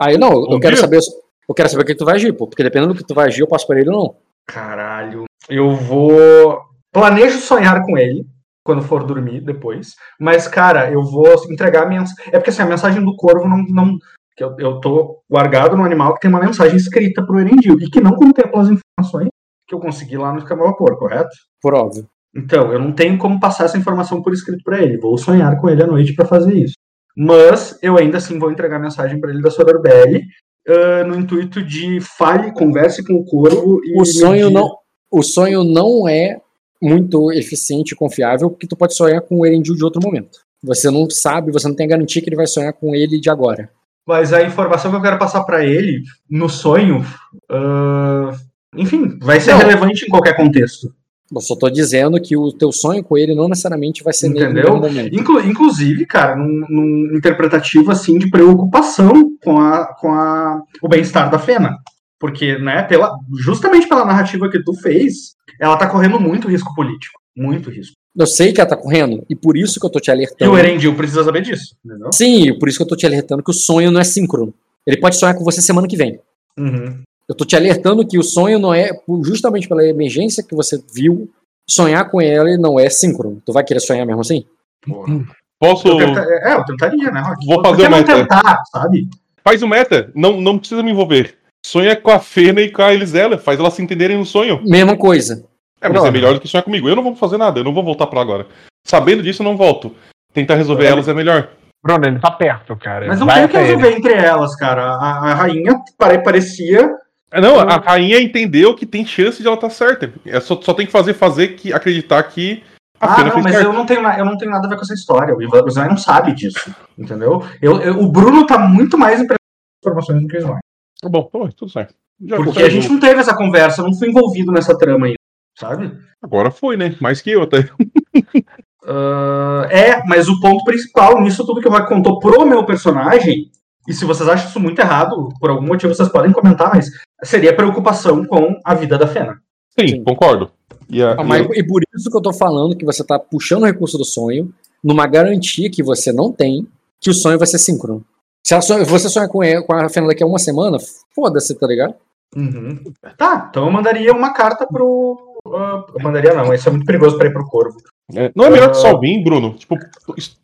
Aí 0.00 0.16
não, 0.16 0.32
eu 0.32 0.50
Bom 0.50 0.60
quero 0.60 0.76
saber 0.76 1.00
eu 1.48 1.54
quero 1.54 1.68
saber 1.68 1.82
o 1.82 1.86
que 1.86 1.94
tu 1.94 2.04
vai 2.04 2.16
agir, 2.16 2.32
pô, 2.34 2.46
porque 2.46 2.62
dependendo 2.62 2.92
do 2.92 2.98
que 2.98 3.06
tu 3.06 3.14
vai 3.14 3.26
agir, 3.26 3.40
eu 3.40 3.48
passo 3.48 3.66
pra 3.66 3.80
ele 3.80 3.88
ou 3.88 3.96
não. 3.96 4.16
Caralho. 4.46 5.24
Eu 5.48 5.74
vou. 5.74 6.60
Planejo 6.92 7.38
sonhar 7.38 7.82
com 7.84 7.96
ele 7.96 8.26
quando 8.62 8.82
for 8.82 9.02
dormir 9.04 9.40
depois. 9.40 9.94
Mas, 10.20 10.46
cara, 10.46 10.92
eu 10.92 11.02
vou 11.02 11.26
entregar 11.50 11.84
a 11.84 11.88
mensagem. 11.88 12.24
É 12.26 12.38
porque 12.38 12.50
assim, 12.50 12.62
a 12.62 12.66
mensagem 12.66 13.02
do 13.02 13.16
corvo 13.16 13.48
não. 13.48 13.64
não... 13.68 13.98
Eu, 14.38 14.54
eu 14.58 14.80
tô 14.80 15.20
guardado 15.28 15.76
no 15.76 15.82
animal 15.82 16.14
que 16.14 16.20
tem 16.20 16.30
uma 16.30 16.38
mensagem 16.38 16.76
escrita 16.76 17.26
pro 17.26 17.40
Erendil 17.40 17.76
e 17.80 17.90
que 17.90 18.00
não 18.00 18.12
contempla 18.12 18.62
as 18.62 18.68
informações 18.68 19.28
que 19.66 19.74
eu 19.74 19.80
consegui 19.80 20.16
lá 20.16 20.32
no 20.32 20.38
esquema 20.38 20.64
vapor, 20.64 20.96
correto? 20.96 21.30
Por 21.60 21.74
óbvio. 21.74 22.06
Então, 22.36 22.72
eu 22.72 22.78
não 22.78 22.92
tenho 22.92 23.18
como 23.18 23.40
passar 23.40 23.64
essa 23.64 23.76
informação 23.76 24.22
por 24.22 24.32
escrito 24.32 24.62
para 24.62 24.80
ele. 24.80 24.98
Vou 24.98 25.18
sonhar 25.18 25.58
com 25.60 25.68
ele 25.68 25.82
à 25.82 25.86
noite 25.86 26.14
para 26.14 26.24
fazer 26.24 26.54
isso. 26.54 26.74
Mas 27.20 27.76
eu 27.82 27.98
ainda 27.98 28.18
assim 28.18 28.38
vou 28.38 28.52
entregar 28.52 28.76
a 28.76 28.80
mensagem 28.80 29.20
para 29.20 29.30
ele 29.30 29.42
da 29.42 29.50
Sororbelli 29.50 30.22
ah, 30.68 31.02
no 31.04 31.18
intuito 31.18 31.60
de 31.60 31.98
fale, 32.00 32.52
converse 32.52 33.02
com 33.02 33.14
o 33.14 33.24
corvo 33.24 33.80
e 33.84 34.00
O 34.00 34.04
sonho 34.04 34.48
não, 34.50 34.76
o 35.10 35.22
sonho 35.22 35.64
não 35.64 36.08
é 36.08 36.40
muito 36.80 37.32
eficiente 37.32 37.92
e 37.92 37.96
confiável, 37.96 38.48
porque 38.48 38.68
tu 38.68 38.76
pode 38.76 38.94
sonhar 38.94 39.20
com 39.22 39.40
o 39.40 39.46
Erendil 39.46 39.74
de 39.74 39.82
outro 39.82 40.00
momento. 40.00 40.38
Você 40.62 40.92
não 40.92 41.10
sabe, 41.10 41.50
você 41.50 41.66
não 41.66 41.74
tem 41.74 41.88
garantia 41.88 42.22
que 42.22 42.28
ele 42.28 42.36
vai 42.36 42.46
sonhar 42.46 42.72
com 42.72 42.94
ele 42.94 43.18
de 43.18 43.28
agora. 43.28 43.68
Mas 44.06 44.32
a 44.32 44.42
informação 44.42 44.90
que 44.90 44.96
eu 44.96 45.02
quero 45.02 45.18
passar 45.18 45.42
para 45.42 45.64
ele 45.64 46.04
no 46.30 46.48
sonho, 46.48 47.04
ah, 47.50 48.30
enfim, 48.76 49.18
vai 49.20 49.40
ser 49.40 49.52
Não. 49.52 49.58
relevante 49.58 50.04
em 50.04 50.08
qualquer 50.08 50.36
contexto. 50.36 50.94
Eu 51.34 51.40
só 51.42 51.54
tô 51.54 51.68
dizendo 51.68 52.20
que 52.20 52.36
o 52.36 52.50
teu 52.52 52.72
sonho 52.72 53.04
com 53.04 53.16
ele 53.18 53.34
não 53.34 53.48
necessariamente 53.48 54.02
vai 54.02 54.12
ser 54.14 54.28
nele 54.30 54.46
no 54.46 54.50
Entendeu? 54.52 54.76
momento. 54.76 55.14
Inclu- 55.14 55.40
inclusive, 55.44 56.06
cara, 56.06 56.34
num, 56.34 56.64
num 56.68 57.16
interpretativo 57.16 57.90
assim 57.90 58.18
de 58.18 58.30
preocupação 58.30 59.12
com, 59.44 59.60
a, 59.60 59.86
com 60.00 60.10
a, 60.12 60.62
o 60.82 60.88
bem-estar 60.88 61.30
da 61.30 61.38
Fena. 61.38 61.76
Porque, 62.18 62.58
né, 62.58 62.82
pela, 62.82 63.14
justamente 63.38 63.86
pela 63.88 64.04
narrativa 64.04 64.48
que 64.50 64.62
tu 64.62 64.72
fez, 64.74 65.34
ela 65.60 65.76
tá 65.76 65.86
correndo 65.86 66.18
muito 66.18 66.48
risco 66.48 66.74
político. 66.74 67.18
Muito 67.36 67.70
risco. 67.70 67.94
Eu 68.16 68.26
sei 68.26 68.52
que 68.52 68.60
ela 68.60 68.68
tá 68.68 68.76
correndo, 68.76 69.24
e 69.30 69.36
por 69.36 69.56
isso 69.56 69.78
que 69.78 69.86
eu 69.86 69.90
tô 69.90 70.00
te 70.00 70.08
E 70.08 70.10
alertando. 70.10 70.50
o 70.50 70.58
Erendil 70.58 70.96
precisa 70.96 71.22
saber 71.22 71.42
disso, 71.42 71.76
entendeu? 71.84 72.10
Sim, 72.12 72.58
por 72.58 72.68
isso 72.68 72.78
que 72.78 72.82
eu 72.82 72.88
tô 72.88 72.96
te 72.96 73.06
alertando 73.06 73.44
que 73.44 73.50
o 73.50 73.54
sonho 73.54 73.92
não 73.92 74.00
é 74.00 74.04
síncrono. 74.04 74.52
Ele 74.84 74.96
pode 74.96 75.16
sonhar 75.16 75.36
com 75.36 75.44
você 75.44 75.60
semana 75.62 75.86
que 75.86 75.96
vem. 75.96 76.18
Uhum. 76.58 77.02
Eu 77.28 77.34
tô 77.36 77.44
te 77.44 77.54
alertando 77.56 78.06
que 78.06 78.18
o 78.18 78.22
sonho 78.22 78.58
não 78.58 78.72
é, 78.72 78.90
justamente 79.24 79.68
pela 79.68 79.84
emergência 79.86 80.42
que 80.42 80.54
você 80.54 80.82
viu, 80.94 81.30
sonhar 81.68 82.10
com 82.10 82.20
ele 82.22 82.56
não 82.56 82.80
é 82.80 82.88
síncrono. 82.88 83.42
Tu 83.44 83.52
vai 83.52 83.62
querer 83.62 83.80
sonhar 83.80 84.06
mesmo 84.06 84.20
assim? 84.22 84.44
Porra. 84.86 85.24
Posso. 85.60 85.88
Eu 85.88 85.98
tenta- 85.98 86.20
é, 86.24 86.54
eu 86.54 86.64
tentaria, 86.64 87.10
né, 87.10 87.20
Rock? 87.20 87.44
Vou 87.46 87.62
fazer 87.62 87.86
o 87.86 87.90
meta. 87.90 88.14
tentar, 88.14 88.62
sabe? 88.72 89.08
Faz 89.44 89.62
o 89.62 89.68
meta. 89.68 90.10
Não, 90.14 90.40
não 90.40 90.58
precisa 90.58 90.82
me 90.82 90.90
envolver. 90.92 91.36
Sonha 91.66 91.96
com 91.96 92.10
a 92.10 92.18
Fena 92.20 92.60
e 92.60 92.70
com 92.70 92.80
a 92.80 92.94
Elisela. 92.94 93.36
Faz 93.36 93.58
elas 93.58 93.74
se 93.74 93.82
entenderem 93.82 94.16
no 94.16 94.24
sonho. 94.24 94.62
Mesma 94.64 94.96
coisa. 94.96 95.44
É, 95.80 95.88
mas 95.88 96.04
é 96.04 96.10
melhor 96.10 96.34
do 96.34 96.40
que 96.40 96.48
sonhar 96.48 96.62
comigo. 96.62 96.88
Eu 96.88 96.96
não 96.96 97.02
vou 97.02 97.14
fazer 97.16 97.36
nada. 97.36 97.60
Eu 97.60 97.64
não 97.64 97.74
vou 97.74 97.84
voltar 97.84 98.06
pra 98.06 98.20
agora. 98.20 98.46
Sabendo 98.86 99.22
disso, 99.22 99.42
eu 99.42 99.44
não 99.44 99.56
volto. 99.56 99.94
Tentar 100.32 100.54
resolver 100.54 100.84
É. 100.84 100.88
elas 100.90 101.08
é 101.08 101.14
melhor. 101.14 101.50
Bruno, 101.84 102.06
ele 102.06 102.18
tá 102.20 102.30
perto, 102.30 102.74
cara. 102.76 103.06
Mas 103.08 103.18
não 103.20 103.26
Vai 103.26 103.36
tem 103.36 103.44
o 103.44 103.48
que 103.48 103.56
até 103.56 103.66
ele. 103.66 103.76
resolver 103.76 103.96
entre 103.98 104.12
elas, 104.14 104.56
cara. 104.56 104.82
A, 104.94 105.30
a 105.30 105.34
rainha 105.34 105.74
pare- 105.98 106.22
parecia 106.22 106.90
Não, 107.32 107.60
a 107.60 107.76
rainha 107.76 108.20
entendeu 108.20 108.74
que 108.74 108.86
tem 108.86 109.04
chance 109.04 109.40
de 109.42 109.46
ela 109.46 109.54
estar 109.56 109.70
certa. 109.70 110.12
É 110.24 110.40
só, 110.40 110.58
só 110.60 110.72
tem 110.72 110.86
que 110.86 110.92
fazer, 110.92 111.12
fazer 111.14 111.48
que 111.48 111.72
acreditar 111.72 112.22
que 112.22 112.62
a 113.00 113.14
Ah, 113.20 113.24
não, 113.24 113.42
mas 113.42 113.52
certo. 113.52 113.66
eu 113.66 113.72
não, 113.72 113.84
tenho, 113.86 114.00
eu 114.00 114.24
não 114.24 114.36
tenho 114.38 114.50
nada 114.50 114.66
a 114.66 114.70
ver 114.70 114.76
com 114.76 114.82
essa 114.82 114.94
história. 114.94 115.34
O 115.34 115.42
Ivan 115.42 115.62
não 115.88 115.96
sabe 115.96 116.32
disso, 116.34 116.74
entendeu? 116.98 117.44
Eu, 117.62 117.80
eu- 117.80 118.00
o 118.00 118.08
Bruno 118.10 118.46
tá 118.46 118.58
muito 118.58 118.96
mais 118.98 119.20
impressionado 119.20 119.38
com 119.82 119.88
as 119.88 119.92
informações 119.92 120.22
do 120.22 120.28
que 120.28 120.36
o 120.36 120.40
Sly. 120.40 120.58
Tá 121.02 121.08
bom, 121.08 121.22
tá 121.24 121.38
bom, 121.38 121.48
tudo 121.50 121.70
certo. 121.70 121.94
Já 122.26 122.36
Porque 122.36 122.62
a 122.62 122.68
gente 122.68 122.88
não 122.88 122.98
teve 122.98 123.20
essa 123.20 123.36
conversa, 123.36 123.80
eu 123.82 123.84
não 123.86 123.94
fui 123.94 124.08
envolvido 124.08 124.50
nessa 124.50 124.76
trama 124.76 125.06
aí, 125.06 125.14
sabe? 125.56 125.92
Agora 126.20 126.50
foi, 126.50 126.76
né? 126.76 126.96
Mais 127.00 127.20
que 127.20 127.30
eu 127.30 127.42
até. 127.42 127.68
Ah, 128.90 129.66
é, 129.70 130.02
mas 130.06 130.28
o 130.28 130.40
ponto 130.40 130.64
principal 130.64 131.20
nisso 131.20 131.44
tudo 131.44 131.60
que 131.60 131.68
o 131.68 131.70
Rock 131.70 131.88
contou 131.88 132.18
pro 132.18 132.46
meu 132.46 132.64
personagem, 132.64 133.50
e 133.86 133.92
se 133.92 134.04
vocês 134.06 134.26
acham 134.28 134.48
isso 134.48 134.58
muito 134.58 134.78
errado, 134.78 135.28
por 135.38 135.50
algum 135.50 135.66
motivo 135.66 135.94
vocês 135.94 136.08
podem 136.08 136.32
comentar, 136.32 136.70
mas 136.74 136.88
seria 137.22 137.50
a 137.50 137.54
preocupação 137.54 138.24
com 138.24 138.58
a 138.64 138.74
vida 138.74 138.96
da 138.98 139.06
Fena. 139.06 139.40
Sim, 139.78 139.88
Sim. 139.88 140.04
concordo. 140.04 140.50
E, 140.90 141.02
a, 141.02 141.12
Ah, 141.12 141.38
e 141.38 141.42
a- 141.42 141.58
e 141.58 141.62
por 141.66 141.82
isso 141.94 142.10
que 142.10 142.16
eu 142.16 142.22
tô 142.22 142.32
falando 142.32 142.76
que 142.76 142.84
você 142.84 143.04
tá 143.04 143.18
puxando 143.18 143.62
o 143.62 143.66
recurso 143.66 143.98
do 143.98 144.04
sonho 144.04 144.52
numa 144.82 145.06
garantia 145.06 145.70
que 145.70 145.82
você 145.82 146.12
não 146.12 146.32
tem 146.32 146.66
que 147.00 147.10
o 147.10 147.14
sonho 147.14 147.38
vai 147.38 147.46
ser 147.46 147.58
síncrono. 147.58 148.04
Se 148.44 148.58
sonha- 148.62 148.84
você 148.84 149.08
sonha 149.08 149.28
com, 149.28 149.42
ela, 149.42 149.62
com 149.62 149.72
a 149.74 149.88
Fena 149.88 150.06
daqui 150.08 150.22
a 150.22 150.26
uma 150.26 150.38
semana, 150.38 150.78
foda-se, 151.14 151.54
tá 151.54 151.66
ligado? 151.66 151.94
Uhum. 152.34 152.82
Tá, 153.16 153.48
então 153.50 153.64
eu 153.66 153.70
mandaria 153.72 154.12
uma 154.12 154.32
carta 154.32 154.66
pro. 154.66 155.38
ah, 155.54 155.84
eu 155.94 156.02
mandaria 156.02 156.34
não, 156.34 156.52
isso 156.52 156.68
é 156.68 156.72
muito 156.72 156.84
perigoso 156.86 157.16
pra 157.16 157.26
ir 157.26 157.32
pro 157.32 157.46
Corvo. 157.46 157.78
é, 158.14 158.30
não 158.34 158.44
é 158.46 158.50
melhor 158.50 158.70
que 158.70 158.78
Ah. 158.78 158.80
só 158.80 158.98
vir, 158.98 159.22
Bruno? 159.22 159.54
Tipo, 159.54 159.76
isso- 160.16 160.36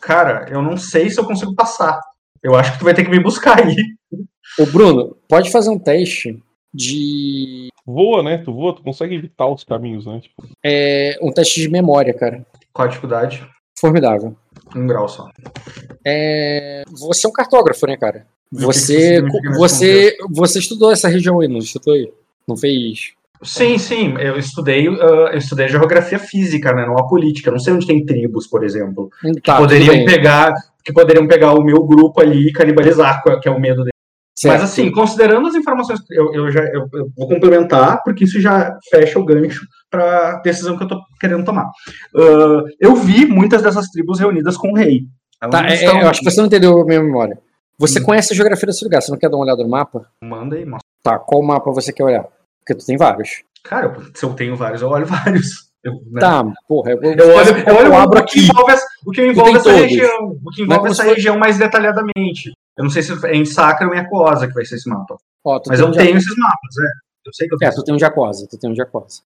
Cara, 0.00 0.46
eu 0.50 0.62
não 0.62 0.76
sei 0.76 1.10
se 1.10 1.18
eu 1.18 1.24
consigo 1.24 1.52
passar. 1.54 1.98
Eu 2.42 2.54
acho 2.54 2.72
que 2.72 2.78
tu 2.78 2.84
vai 2.84 2.94
ter 2.94 3.04
que 3.04 3.10
me 3.10 3.20
buscar 3.20 3.58
aí. 3.64 3.76
Ô, 4.58 4.66
Bruno, 4.66 5.16
pode 5.28 5.50
fazer 5.50 5.70
um 5.70 5.78
teste 5.78 6.38
de. 6.72 7.68
voa, 7.86 8.22
né? 8.22 8.38
Tu 8.38 8.52
voa, 8.52 8.74
tu 8.74 8.82
consegue 8.82 9.14
evitar 9.14 9.46
os 9.46 9.64
caminhos, 9.64 10.06
né? 10.06 10.20
Tipo, 10.20 10.48
É, 10.62 11.18
um 11.22 11.32
teste 11.32 11.60
de 11.60 11.68
memória, 11.68 12.12
cara. 12.12 12.44
Qual 12.72 12.86
a 12.86 12.88
dificuldade? 12.88 13.46
Formidável. 13.78 14.36
Um 14.74 14.86
grau 14.86 15.08
só. 15.08 15.28
É, 16.04 16.84
você 16.90 17.26
é 17.26 17.30
um 17.30 17.32
cartógrafo, 17.32 17.86
né, 17.86 17.96
cara? 17.96 18.26
Você, 18.52 19.20
você, 19.56 20.16
você 20.30 20.58
estudou 20.60 20.92
essa 20.92 21.08
região 21.08 21.40
aí, 21.40 21.48
não 21.48 21.58
estudou 21.58 21.94
aí? 21.94 22.12
Não 22.46 22.56
fez? 22.56 23.12
Sim, 23.42 23.76
sim, 23.78 24.14
eu 24.18 24.38
estudei, 24.38 24.86
ah, 24.88 25.30
eu 25.32 25.38
estudei 25.38 25.68
geografia 25.68 26.18
física, 26.18 26.72
né? 26.72 26.86
Não 26.86 26.96
a 26.96 27.06
política. 27.06 27.48
Eu 27.48 27.52
não 27.52 27.58
sei 27.58 27.74
onde 27.74 27.86
tem 27.86 28.04
tribos, 28.04 28.46
por 28.46 28.64
exemplo. 28.64 29.10
Tá, 29.42 29.56
tudo 29.56 29.68
poderiam 29.68 30.04
pegar. 30.04 30.54
Que 30.84 30.92
poderiam 30.92 31.26
pegar 31.26 31.54
o 31.54 31.62
meu 31.64 31.82
grupo 31.84 32.20
ali 32.20 32.48
e 32.48 32.52
canibalizar, 32.52 33.22
que 33.40 33.48
é 33.48 33.50
o 33.50 33.58
medo 33.60 33.78
dele. 33.78 33.90
Certo. 34.36 34.54
Mas 34.60 34.62
assim, 34.64 34.90
considerando 34.90 35.46
as 35.46 35.54
informações, 35.54 36.00
eu, 36.10 36.34
eu 36.34 36.50
já 36.50 36.60
eu, 36.64 36.88
eu 36.92 37.08
vou 37.16 37.28
complementar, 37.28 38.02
porque 38.02 38.24
isso 38.24 38.40
já 38.40 38.76
fecha 38.90 39.18
o 39.18 39.24
gancho 39.24 39.64
para 39.88 40.30
a 40.30 40.40
decisão 40.42 40.76
que 40.76 40.82
eu 40.84 40.88
tô 40.88 41.00
querendo 41.20 41.44
tomar. 41.44 41.70
Ah, 42.16 42.62
eu 42.80 42.94
vi 42.96 43.24
muitas 43.26 43.62
dessas 43.62 43.88
tribos 43.90 44.18
reunidas 44.18 44.56
com 44.56 44.72
o 44.72 44.76
rei. 44.76 45.02
Tá, 45.40 45.48
não 45.48 45.58
é, 45.68 45.74
estão- 45.74 45.98
é, 45.98 46.02
eu 46.02 46.08
acho 46.08 46.20
que 46.20 46.30
você 46.30 46.40
não 46.40 46.46
entendeu 46.48 46.80
a 46.80 46.84
minha 46.84 47.02
memória. 47.02 47.38
Você 47.78 48.00
Hum. 48.00 48.04
conhece 48.04 48.32
a 48.32 48.36
geografia 48.36 48.66
desse 48.66 48.84
lugar, 48.84 49.00
você 49.02 49.10
não 49.10 49.18
quer 49.18 49.28
dar 49.30 49.36
uma 49.36 49.44
olhada 49.44 49.62
no 49.62 49.68
mapa? 49.70 50.06
Manda 50.22 50.56
aí, 50.56 50.64
mostra. 50.64 50.84
Tá, 51.02 51.18
qual 51.18 51.42
mapa 51.42 51.70
você 51.70 51.92
quer 51.92 52.04
olhar? 52.04 52.24
Porque 52.60 52.74
tu 52.80 52.84
tem 52.86 52.96
vários. 52.96 53.42
Cara, 53.62 53.94
se 54.14 54.24
eu 54.24 54.34
tenho 54.34 54.56
vários, 54.56 54.82
eu 54.82 54.88
olho 54.88 55.06
vários. 55.06 55.72
Eu, 55.82 55.92
né? 56.10 56.20
Tá, 56.20 56.44
porra, 56.66 56.92
eu, 56.92 57.02
Eu 57.02 57.34
olho, 57.36 57.58
eu 57.68 57.76
olho 57.76 57.86
eu 57.88 57.96
abro 57.96 58.18
aqui. 58.18 58.40
envolve, 58.40 58.72
o 58.72 58.76
que 59.14 59.26
envolve 59.26 59.52
essa 59.56 59.64
todos. 59.64 59.80
região. 59.80 60.38
O 60.44 60.50
que 60.50 60.62
é 60.62 60.64
envolve 60.64 60.90
essa 60.90 61.02
fosse- 61.04 61.14
região 61.14 61.38
mais 61.38 61.58
detalhadamente. 61.58 62.52
Eu 62.76 62.84
não 62.84 62.90
sei 62.90 63.02
se 63.02 63.12
é 63.26 63.34
em 63.36 63.44
Sacra 63.44 63.86
ou 63.88 63.94
em 63.94 63.98
Aquosa 63.98 64.46
que 64.48 64.54
vai 64.54 64.64
ser 64.64 64.74
esse 64.76 64.88
mapa. 64.88 65.16
Ó, 65.44 65.60
Mas 65.68 65.78
eu 65.80 65.86
um 65.88 65.92
tenho 65.92 66.16
esses 66.16 66.36
mapas, 66.36 66.76
é. 66.78 66.88
Eu 67.26 67.32
sei 67.32 67.48
que 67.48 67.54
eu 67.54 67.58
É, 67.62 67.70
tenho. 67.70 67.74
tu 67.74 67.84
tem 67.84 67.94
um 67.94 67.98
Jacosa, 67.98 68.46
tu 68.50 68.58
tem 68.58 68.70
um 68.70 68.74
Jacosa. 68.74 69.22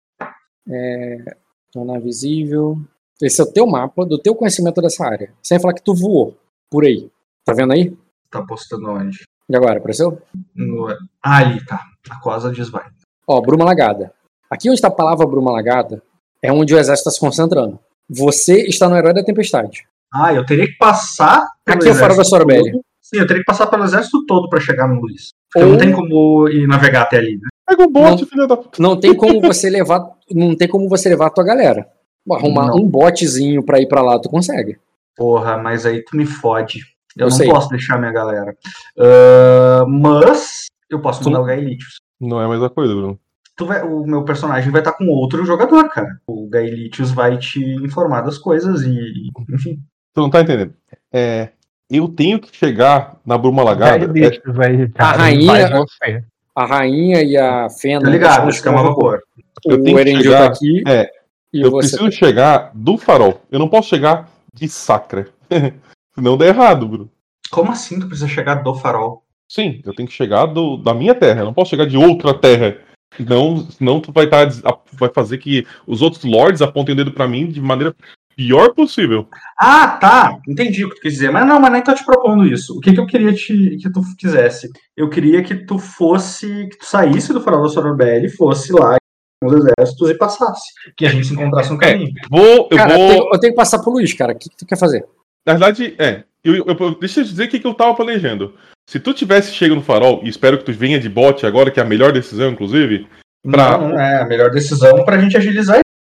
É, 0.69 1.35
tornar 1.71 1.99
visível. 1.99 2.77
Esse 3.21 3.41
é 3.41 3.43
o 3.43 3.51
teu 3.51 3.65
mapa 3.65 4.05
do 4.05 4.17
teu 4.19 4.35
conhecimento 4.35 4.81
dessa 4.81 5.05
área. 5.05 5.31
Sem 5.41 5.59
falar 5.59 5.73
que 5.73 5.81
tu 5.83 5.95
voou 5.95 6.37
por 6.69 6.83
aí. 6.85 7.09
Tá 7.45 7.53
vendo 7.53 7.73
aí? 7.73 7.95
Tá 8.29 8.41
postando 8.43 8.89
onde? 8.91 9.23
E 9.49 9.55
agora, 9.55 9.77
apareceu? 9.79 10.21
No... 10.53 10.87
Ah, 11.23 11.37
ali, 11.37 11.65
tá. 11.65 11.81
Aquosa 12.09 12.51
diz 12.51 12.69
vai. 12.69 12.85
Ó, 13.25 13.39
Bruma 13.41 13.63
Lagada. 13.65 14.13
Aqui 14.49 14.69
onde 14.69 14.75
está 14.77 14.89
a 14.89 14.91
palavra 14.91 15.25
Bruma 15.25 15.51
Lagada 15.51 16.01
é 16.43 16.51
onde 16.51 16.73
o 16.75 16.77
exército 16.79 17.09
está 17.09 17.11
se 17.11 17.19
concentrando. 17.19 17.79
Você 18.09 18.61
está 18.67 18.87
no 18.89 18.95
Herói 18.95 19.13
da 19.13 19.23
Tempestade. 19.23 19.85
Ah, 20.13 20.33
eu 20.33 20.45
teria 20.45 20.65
que 20.65 20.77
passar. 20.77 21.45
pelo 21.65 21.77
Aqui 21.79 21.89
é 21.89 21.93
fora 21.93 22.15
da 22.15 22.23
todo. 22.23 22.81
Sim, 23.01 23.17
eu 23.19 23.27
teria 23.27 23.41
que 23.41 23.45
passar 23.45 23.67
pelo 23.67 23.83
exército 23.83 24.25
todo 24.25 24.49
pra 24.49 24.59
chegar 24.59 24.87
no 24.87 24.99
Luiz. 25.01 25.29
Porque 25.51 25.65
Ou- 25.65 25.71
não 25.73 25.77
tem 25.79 25.91
como 25.93 26.47
ir 26.49 26.67
navegar 26.67 27.03
até 27.03 27.17
ali, 27.17 27.35
né? 27.37 27.47
pega 27.67 27.83
o 27.83 27.89
bote, 27.89 28.25
filha 28.25 28.47
da 28.47 28.55
puta. 28.55 28.81
Não 28.81 28.97
tem 28.97 29.13
como 29.13 29.41
você 29.41 29.69
levar, 29.69 30.01
não 30.31 30.55
tem 30.55 30.67
como 30.69 30.87
você 30.87 31.09
levar 31.09 31.27
a 31.27 31.29
tua 31.29 31.43
galera. 31.43 31.85
Arrumar 32.31 32.67
Não. 32.67 32.75
um 32.77 32.87
botezinho 32.87 33.63
pra 33.63 33.79
ir 33.79 33.87
pra 33.87 34.01
lá, 34.01 34.17
tu 34.19 34.29
consegue. 34.29 34.77
Porra, 35.15 35.57
mas 35.57 35.85
aí 35.85 36.01
tu 36.03 36.15
me 36.15 36.25
fode. 36.25 36.79
Eu, 37.17 37.25
Eu 37.25 37.29
não 37.29 37.35
sei. 37.35 37.49
posso 37.49 37.67
deixar 37.69 37.97
minha 37.97 38.11
galera. 38.11 38.55
Ah, 38.97 39.85
mas 39.87 40.67
eu 40.89 41.01
posso 41.01 41.21
Tu 41.21 41.25
mandar 41.25 41.39
não- 41.39 41.43
o 41.43 41.47
Gaelitius. 41.47 41.95
Não 42.19 42.41
é 42.41 42.45
a 42.45 42.49
mesma 42.49 42.69
coisa, 42.69 42.93
Bruno. 42.93 43.19
Tu 43.57 43.65
vai- 43.65 43.81
o 43.81 44.05
meu 44.05 44.23
personagem 44.23 44.71
vai 44.71 44.81
estar 44.81 44.93
com 44.93 45.05
outro 45.07 45.43
jogador, 45.43 45.89
cara. 45.89 46.19
O 46.27 46.47
Gaelitius 46.47 47.11
vai 47.11 47.37
te 47.39 47.59
informar 47.83 48.21
das 48.21 48.37
coisas 48.37 48.83
e. 48.83 49.29
Enfim. 49.51 49.79
Tu 50.13 50.21
não 50.21 50.29
tá 50.29 50.41
entendendo. 50.41 50.73
É, 51.11 51.49
eu 51.89 52.07
tenho 52.07 52.39
que 52.39 52.55
chegar 52.55 53.17
na 53.25 53.35
Bruma 53.37 53.63
Lagada. 53.63 54.05
é- 54.05 54.65
aí, 54.67 54.89
cara, 54.89 55.17
rainha- 55.17 55.69
vai. 55.99 56.23
A 56.55 56.65
rainha 56.65 57.23
e 57.23 57.35
a 57.35 57.67
Fena. 57.69 58.01
Tá 58.05 58.09
ligado? 58.09 58.49
Isso 58.49 58.61
que 58.61 58.67
é 58.67 58.71
uma 58.71 58.83
vapor. 58.83 59.21
eu 59.65 59.81
tenho 59.83 59.97
O 59.97 60.03
que 60.03 60.23
chegar- 60.23 60.39
tá 60.39 60.45
aqui. 60.53 60.83
é, 60.87 61.09
e 61.51 61.61
eu 61.61 61.71
você. 61.71 61.97
preciso 61.97 62.11
chegar 62.11 62.71
do 62.75 62.95
farol. 62.97 63.41
Eu 63.51 63.57
não 63.59 63.67
posso 63.67 63.89
chegar 63.89 64.29
de 64.53 64.67
Sacra. 64.69 65.27
Senão 66.13 66.37
dá 66.37 66.45
errado, 66.45 66.87
Bruno. 66.87 67.09
Como 67.51 67.71
assim 67.71 67.99
tu 67.99 68.07
precisa 68.07 68.27
chegar 68.27 68.55
do 68.55 68.73
farol? 68.75 69.23
Sim, 69.49 69.81
eu 69.85 69.93
tenho 69.95 70.07
que 70.07 70.13
chegar 70.13 70.45
do, 70.45 70.77
da 70.77 70.93
minha 70.93 71.15
terra. 71.15 71.41
Eu 71.41 71.45
não 71.45 71.53
posso 71.53 71.69
chegar 71.71 71.85
de 71.85 71.97
outra 71.97 72.33
terra. 72.33 72.77
Senão, 73.17 73.67
senão 73.71 73.99
tu 73.99 74.11
vai, 74.11 74.27
tá, 74.27 74.45
des- 74.45 74.63
a- 74.63 74.77
vai 74.93 75.09
fazer 75.09 75.37
que 75.39 75.65
os 75.85 76.01
outros 76.01 76.23
lords 76.23 76.61
apontem 76.61 76.93
o 76.93 76.95
dedo 76.95 77.11
pra 77.11 77.27
mim 77.27 77.47
de 77.47 77.59
maneira 77.59 77.93
pior 78.35 78.73
possível. 78.73 79.27
Ah, 79.57 79.87
tá. 79.99 80.37
Entendi 80.47 80.85
o 80.85 80.89
que 80.89 80.95
tu 80.97 81.01
quis 81.01 81.13
dizer. 81.13 81.31
Mas 81.31 81.47
não, 81.47 81.59
mas 81.59 81.71
nem 81.71 81.81
tô 81.83 81.93
te 81.95 82.05
propondo 82.05 82.45
isso. 82.45 82.77
O 82.77 82.79
que, 82.79 82.93
que 82.93 82.99
eu 82.99 83.07
queria 83.07 83.33
te, 83.33 83.77
que 83.81 83.89
tu 83.91 84.01
quisesse? 84.17 84.69
Eu 84.95 85.09
queria 85.09 85.41
que 85.41 85.55
tu 85.55 85.79
fosse. 85.79 86.67
que 86.69 86.77
tu 86.77 86.85
saísse 86.85 87.33
do 87.33 87.41
farol 87.41 87.63
da 87.63 87.69
Sorobelli, 87.69 88.29
fosse 88.29 88.71
lá 88.71 88.97
com 89.41 89.49
os 89.49 89.53
exércitos 89.65 90.09
e 90.11 90.13
passasse. 90.15 90.65
Que 90.95 91.05
a 91.07 91.09
gente 91.09 91.25
se 91.27 91.33
encontrasse 91.33 91.71
no 91.71 91.79
caminho. 91.79 92.11
Vou, 92.29 92.67
eu 92.69 92.77
Cara, 92.77 92.93
eu 92.93 92.97
vou. 92.97 93.07
tenho, 93.09 93.29
eu 93.33 93.39
tenho 93.39 93.53
que 93.53 93.57
passar 93.57 93.79
pro 93.79 93.91
Luiz, 93.91 94.13
cara. 94.13 94.33
O 94.33 94.37
que, 94.37 94.49
que 94.49 94.57
tu 94.57 94.65
quer 94.67 94.77
fazer? 94.77 95.03
Na 95.45 95.53
verdade, 95.53 95.95
é. 95.97 96.23
Eu, 96.47 96.65
eu- 96.67 96.95
deixa 96.99 97.19
eu 97.19 97.23
dizer 97.23 97.45
o 97.45 97.47
que, 97.49 97.59
que 97.59 97.67
eu 97.67 97.73
tava 97.73 97.93
planejando. 97.93 98.53
Se 98.89 98.99
tu 98.99 99.13
tivesse 99.13 99.53
chego 99.53 99.75
no 99.75 99.81
farol, 99.81 100.21
e 100.23 100.29
espero 100.29 100.57
que 100.57 100.63
tu 100.63 100.71
venha 100.71 100.99
de 100.99 101.09
bote 101.09 101.45
agora, 101.45 101.69
que 101.69 101.79
é 101.79 101.83
a 101.83 101.85
melhor 101.85 102.11
decisão, 102.11 102.49
inclusive. 102.51 103.05
Pra- 103.49 103.77
Não, 103.77 103.99
é 103.99 104.21
a 104.21 104.25
melhor 104.25 104.49
decisão 104.49 105.03
pra 105.03 105.17
gente 105.19 105.35
agilizar. 105.37 105.79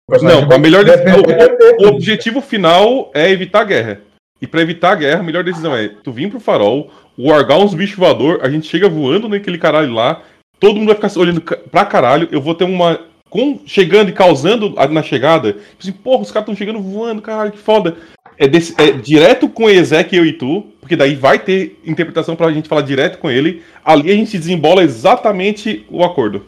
O 0.10 0.24
Não, 0.24 0.52
a 0.52 0.58
melhor 0.58 0.84
decisão- 0.86 1.22
perder. 1.24 1.76
O 1.80 1.88
objetivo 1.88 2.42
final 2.42 3.12
é 3.14 3.30
evitar 3.30 3.62
a 3.62 3.66
guerra. 3.66 4.02
E 4.42 4.46
pra 4.48 4.62
evitar 4.62 4.92
a 4.92 4.96
guerra, 4.96 5.20
a 5.20 5.24
melhor 5.24 5.44
decisão 5.44 5.76
é 5.76 5.90
tu 6.04 6.12
vir 6.12 6.30
pro 6.30 6.40
farol, 6.40 6.92
largar 7.18 7.58
uns 7.58 7.74
bichos 7.74 7.98
voador, 7.98 8.40
a 8.44 8.50
gente 8.50 8.68
chega 8.68 8.88
voando 8.88 9.28
naquele 9.28 9.58
caralho 9.58 9.92
lá, 9.94 10.22
todo 10.60 10.76
mundo 10.76 10.88
vai 10.94 10.96
ficar 10.96 11.20
olhando 11.20 11.42
pra 11.42 11.86
caralho, 11.86 12.28
eu 12.32 12.42
vou 12.42 12.54
ter 12.56 12.64
uma. 12.66 13.00
Com, 13.30 13.60
chegando 13.66 14.08
e 14.10 14.14
causando 14.14 14.74
na 14.90 15.04
chegada, 15.04 15.52
tipo 15.52 15.78
assim, 15.82 15.92
porra, 15.92 16.22
os 16.22 16.32
caras 16.32 16.44
estão 16.48 16.56
chegando 16.56 16.82
voando, 16.82 17.22
caralho, 17.22 17.52
que 17.52 17.58
foda. 17.58 17.98
É, 18.38 18.48
desse- 18.48 18.80
é 18.80 18.92
direto 18.92 19.50
com 19.50 19.68
eu 19.70 20.26
e 20.26 20.34
tu, 20.34 20.62
porque 20.80 20.96
daí 20.96 21.16
vai 21.16 21.40
ter 21.40 21.80
interpretação 21.84 22.36
pra 22.36 22.52
gente 22.52 22.70
falar 22.70 22.82
direto 22.82 23.18
com 23.18 23.30
ele. 23.30 23.64
Ali 23.84 24.12
a 24.12 24.16
gente 24.16 24.38
desembola 24.38 24.84
exatamente 24.84 25.86
o 25.90 26.04
acordo. 26.04 26.46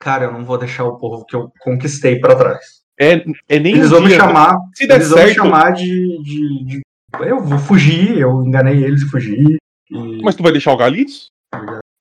Cara, 0.00 0.24
eu 0.24 0.32
não 0.32 0.44
vou 0.44 0.58
deixar 0.58 0.84
o 0.84 0.98
povo 0.98 1.24
que 1.24 1.34
eu 1.36 1.50
conquistei 1.60 2.18
pra 2.18 2.34
trás. 2.34 2.60
É, 2.98 3.24
é 3.48 3.58
nem 3.58 3.74
Eles 3.76 3.90
vão 3.90 4.00
me 4.00 4.08
dia- 4.08 4.16
chamar. 4.16 4.56
Se 4.74 4.86
der 4.86 4.96
Eles 4.96 5.08
vão 5.10 5.18
me 5.18 5.24
certo, 5.24 5.36
chamar 5.36 5.70
de, 5.72 6.22
de, 6.22 6.64
de- 6.64 6.80
Eu 7.20 7.40
vou 7.40 7.58
fugir, 7.58 8.18
eu 8.18 8.42
enganei 8.44 8.82
eles 8.84 9.02
e 9.02 9.06
fugi. 9.08 9.56
E 9.90 10.22
mas 10.22 10.34
tu 10.34 10.42
vai 10.42 10.52
deixar 10.52 10.72
o 10.72 10.76
Galitz? 10.76 11.26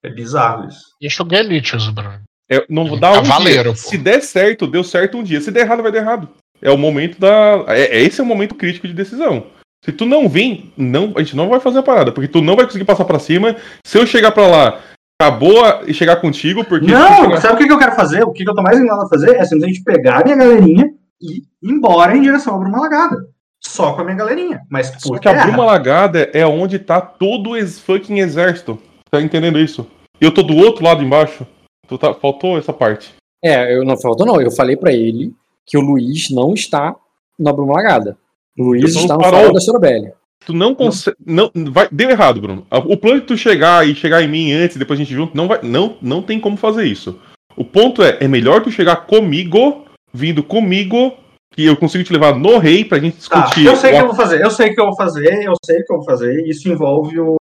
é 0.03 0.09
bizarro 0.09 0.67
isso. 0.67 0.81
Deixa 1.01 1.23
o 1.23 1.25
Gaelitos, 1.25 1.89
Bruno. 1.89 2.21
É, 2.49 2.65
não 2.69 2.85
vou 2.87 2.99
dar 2.99 3.11
um 3.11 3.15
Cavaleiro. 3.23 3.75
Se 3.75 3.97
der 3.97 4.21
certo, 4.21 4.67
deu 4.67 4.83
certo 4.83 5.17
um 5.17 5.23
dia. 5.23 5.41
Se 5.41 5.51
der 5.51 5.61
errado, 5.61 5.81
vai 5.81 5.91
dar 5.91 5.99
errado. 5.99 6.29
É 6.61 6.71
o 6.71 6.77
momento 6.77 7.19
da. 7.19 7.63
É, 7.67 7.97
é- 7.97 8.01
esse 8.03 8.19
é 8.19 8.23
o 8.23 8.27
momento 8.27 8.55
crítico 8.55 8.87
de 8.87 8.93
decisão. 8.93 9.47
Se 9.83 9.91
tu 9.91 10.05
não 10.05 10.27
vir, 10.27 10.71
não, 10.75 11.13
a 11.15 11.19
gente 11.19 11.35
não 11.35 11.47
vai 11.49 11.59
fazer 11.59 11.79
a 11.79 11.83
parada, 11.83 12.11
porque 12.11 12.27
tu 12.27 12.41
não 12.41 12.55
vai 12.55 12.65
conseguir 12.65 12.85
passar 12.85 13.05
pra 13.05 13.19
cima. 13.19 13.55
Se 13.85 13.97
eu 13.99 14.05
chegar 14.07 14.31
pra 14.31 14.47
lá, 14.47 14.79
acabou 15.21 15.63
a- 15.63 15.83
e 15.85 15.93
chegar 15.93 16.15
contigo, 16.17 16.63
porque. 16.65 16.87
Não, 16.91 17.23
chegar- 17.23 17.41
sabe 17.41 17.63
o 17.63 17.67
que 17.67 17.71
eu 17.73 17.77
quero 17.79 17.95
fazer? 17.95 18.23
O 18.23 18.31
que 18.31 18.47
eu 18.49 18.55
tô 18.55 18.63
mais 18.63 18.77
inclinado 18.77 19.03
a 19.03 19.09
fazer 19.09 19.35
é 19.35 19.43
simplesmente 19.43 19.83
pegar 19.83 20.21
a 20.21 20.23
minha 20.23 20.35
galerinha 20.37 20.91
e 21.21 21.37
ir 21.37 21.71
embora 21.71 22.17
em 22.17 22.21
direção 22.21 22.55
à 22.55 22.57
Bruma 22.57 22.79
Lagada. 22.81 23.27
Só 23.63 23.93
com 23.93 24.01
a 24.01 24.03
minha 24.03 24.15
galerinha. 24.17 24.61
Mas 24.69 24.93
Só 24.99 25.17
que 25.17 25.27
a. 25.27 25.45
Bruma 25.45 25.65
Lagada 25.65 26.29
é 26.33 26.45
onde 26.45 26.79
tá 26.79 26.99
todo 27.01 27.51
o 27.51 27.67
fucking 27.67 28.19
exército. 28.19 28.79
Tá 29.11 29.21
entendendo 29.21 29.59
isso? 29.59 29.87
eu 30.21 30.31
tô 30.33 30.41
do 30.41 30.55
outro 30.55 30.83
lado 30.83 31.03
embaixo. 31.03 31.45
Tu 31.87 31.97
tá- 31.97 32.13
faltou 32.13 32.57
essa 32.57 32.71
parte. 32.73 33.13
É, 33.43 33.75
eu 33.75 33.83
não 33.83 33.97
faltou 33.97 34.25
não. 34.25 34.39
Eu 34.41 34.49
falei 34.49 34.75
pra 34.75 34.91
ele 34.91 35.31
que 35.65 35.77
o 35.77 35.81
Luiz 35.81 36.29
não 36.29 36.53
está 36.53 36.95
na 37.39 37.51
Bruma 37.51 37.73
Lagada. 37.75 38.17
O 38.57 38.63
Luiz 38.63 38.95
no 38.95 39.01
está 39.01 39.15
no 39.15 39.21
farol. 39.21 39.39
farol 39.39 39.53
da 39.53 39.59
Sorobelli. 39.59 40.11
Tu 40.45 40.53
não 40.53 40.75
consegue. 40.75 41.17
Não, 41.25 41.51
vai, 41.71 41.87
deu 41.91 42.09
errado, 42.09 42.39
Bruno. 42.39 42.65
O 42.69 42.95
plano 42.97 43.21
de 43.21 43.25
tu 43.27 43.35
chegar 43.37 43.87
e 43.87 43.95
chegar 43.95 44.21
em 44.21 44.27
mim 44.27 44.51
antes 44.51 44.75
e 44.75 44.79
depois 44.79 44.99
a 44.99 45.03
gente 45.03 45.13
junto, 45.13 45.35
não, 45.35 45.47
vai, 45.47 45.59
não, 45.63 45.97
não 46.01 46.21
tem 46.21 46.39
como 46.39 46.55
fazer 46.55 46.85
isso. 46.85 47.19
O 47.57 47.63
ponto 47.65 48.03
é, 48.03 48.17
é 48.21 48.27
melhor 48.27 48.61
tu 48.61 48.69
chegar 48.69 49.07
comigo, 49.07 49.85
vindo 50.13 50.43
comigo, 50.43 51.13
que 51.53 51.65
eu 51.65 51.75
consigo 51.75 52.03
te 52.03 52.13
levar 52.13 52.35
no 52.37 52.57
rei 52.57 52.83
pra 52.85 52.99
gente 52.99 53.17
Tá, 53.27 53.39
discutir. 53.41 53.65
eu 53.65 53.75
sei 53.75 53.91
o 53.91 53.95
que 53.95 54.01
eu 54.01 54.07
vou 54.07 54.15
fazer, 54.15 54.41
eu 54.43 54.51
sei 54.51 54.69
o 54.69 54.75
que 54.75 54.81
eu 54.81 54.85
vou 54.85 54.95
fazer, 54.95 55.43
eu 55.45 55.53
sei 55.65 55.79
o 55.79 55.85
que 55.85 55.93
eu 55.93 55.97
vou 55.97 56.05
fazer. 56.05 56.47
Isso 56.47 56.69
envolve 56.69 57.19
o. 57.19 57.35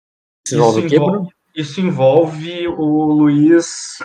Isso, 0.46 0.56
quê, 0.86 0.96
envolve, 0.96 1.12
Bruno? 1.12 1.28
isso 1.54 1.80
envolve 1.80 2.68
o 2.68 3.04
Luiz. 3.12 3.98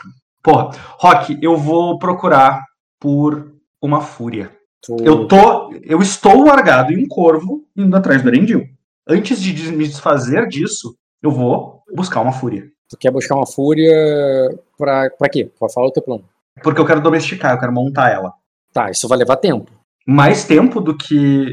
Porra, 0.44 0.72
Rock, 1.00 1.38
eu 1.42 1.56
vou 1.56 1.98
procurar 2.00 2.64
por 3.00 3.54
uma 3.82 4.02
fúria. 4.02 4.52
Eu 5.04 5.28
tô. 5.28 5.74
Eu 5.84 6.00
estou 6.02 6.44
largado 6.46 6.94
em 6.94 7.04
um 7.04 7.08
corvo 7.08 7.66
indo 7.76 7.96
atrás 7.96 8.22
do 8.22 8.30
Erendil. 8.30 8.66
Antes 9.08 9.42
de 9.42 9.72
me 9.72 9.88
desfazer 9.88 10.48
disso, 10.48 10.96
eu 11.22 11.32
vou 11.32 11.82
buscar 11.94 12.22
uma 12.22 12.32
fúria. 12.32 12.66
Tu 12.90 12.98
quer 12.98 13.12
buscar 13.12 13.36
uma 13.36 13.46
fúria 13.46 13.92
pra, 14.78 15.10
pra 15.12 15.30
quê? 15.30 15.50
Pode 15.60 15.74
falar 15.74 15.88
o 15.88 15.92
teu 15.92 16.02
plano. 16.02 16.24
Porque 16.64 16.80
eu 16.80 16.86
quero 16.86 17.02
domesticar, 17.02 17.54
eu 17.54 17.60
quero 17.60 17.74
montar 17.74 18.10
ela. 18.12 18.34
Tá, 18.74 18.90
isso 18.90 19.08
vai 19.08 19.18
levar 19.18 19.36
tempo. 19.38 19.72
Mais 20.08 20.46
tempo 20.46 20.80
do 20.80 20.96
que. 20.96 21.46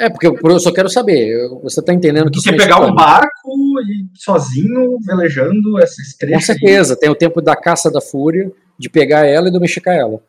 É, 0.00 0.08
porque 0.08 0.26
eu, 0.28 0.38
eu 0.42 0.60
só 0.60 0.72
quero 0.72 0.88
saber. 0.88 1.28
eu- 1.28 1.60
Você 1.62 1.82
tá 1.82 1.92
entendendo 1.92 2.30
que 2.30 2.40
que 2.40 2.52
mexe 2.52 2.64
pegar 2.64 2.80
um 2.80 2.94
barco 2.94 3.50
e 3.82 4.06
sozinho, 4.14 4.98
velejando 5.04 5.78
essa 5.82 6.00
estrecha. 6.00 6.34
Com 6.34 6.40
certeza, 6.40 6.96
tem 6.96 7.10
o 7.10 7.14
tempo 7.16 7.42
da 7.42 7.56
caça 7.56 7.90
da 7.90 8.00
fúria, 8.00 8.50
de 8.78 8.88
pegar 8.88 9.26
ela 9.26 9.48
e 9.48 9.52
domesticar 9.52 9.94
ela. 9.94 10.22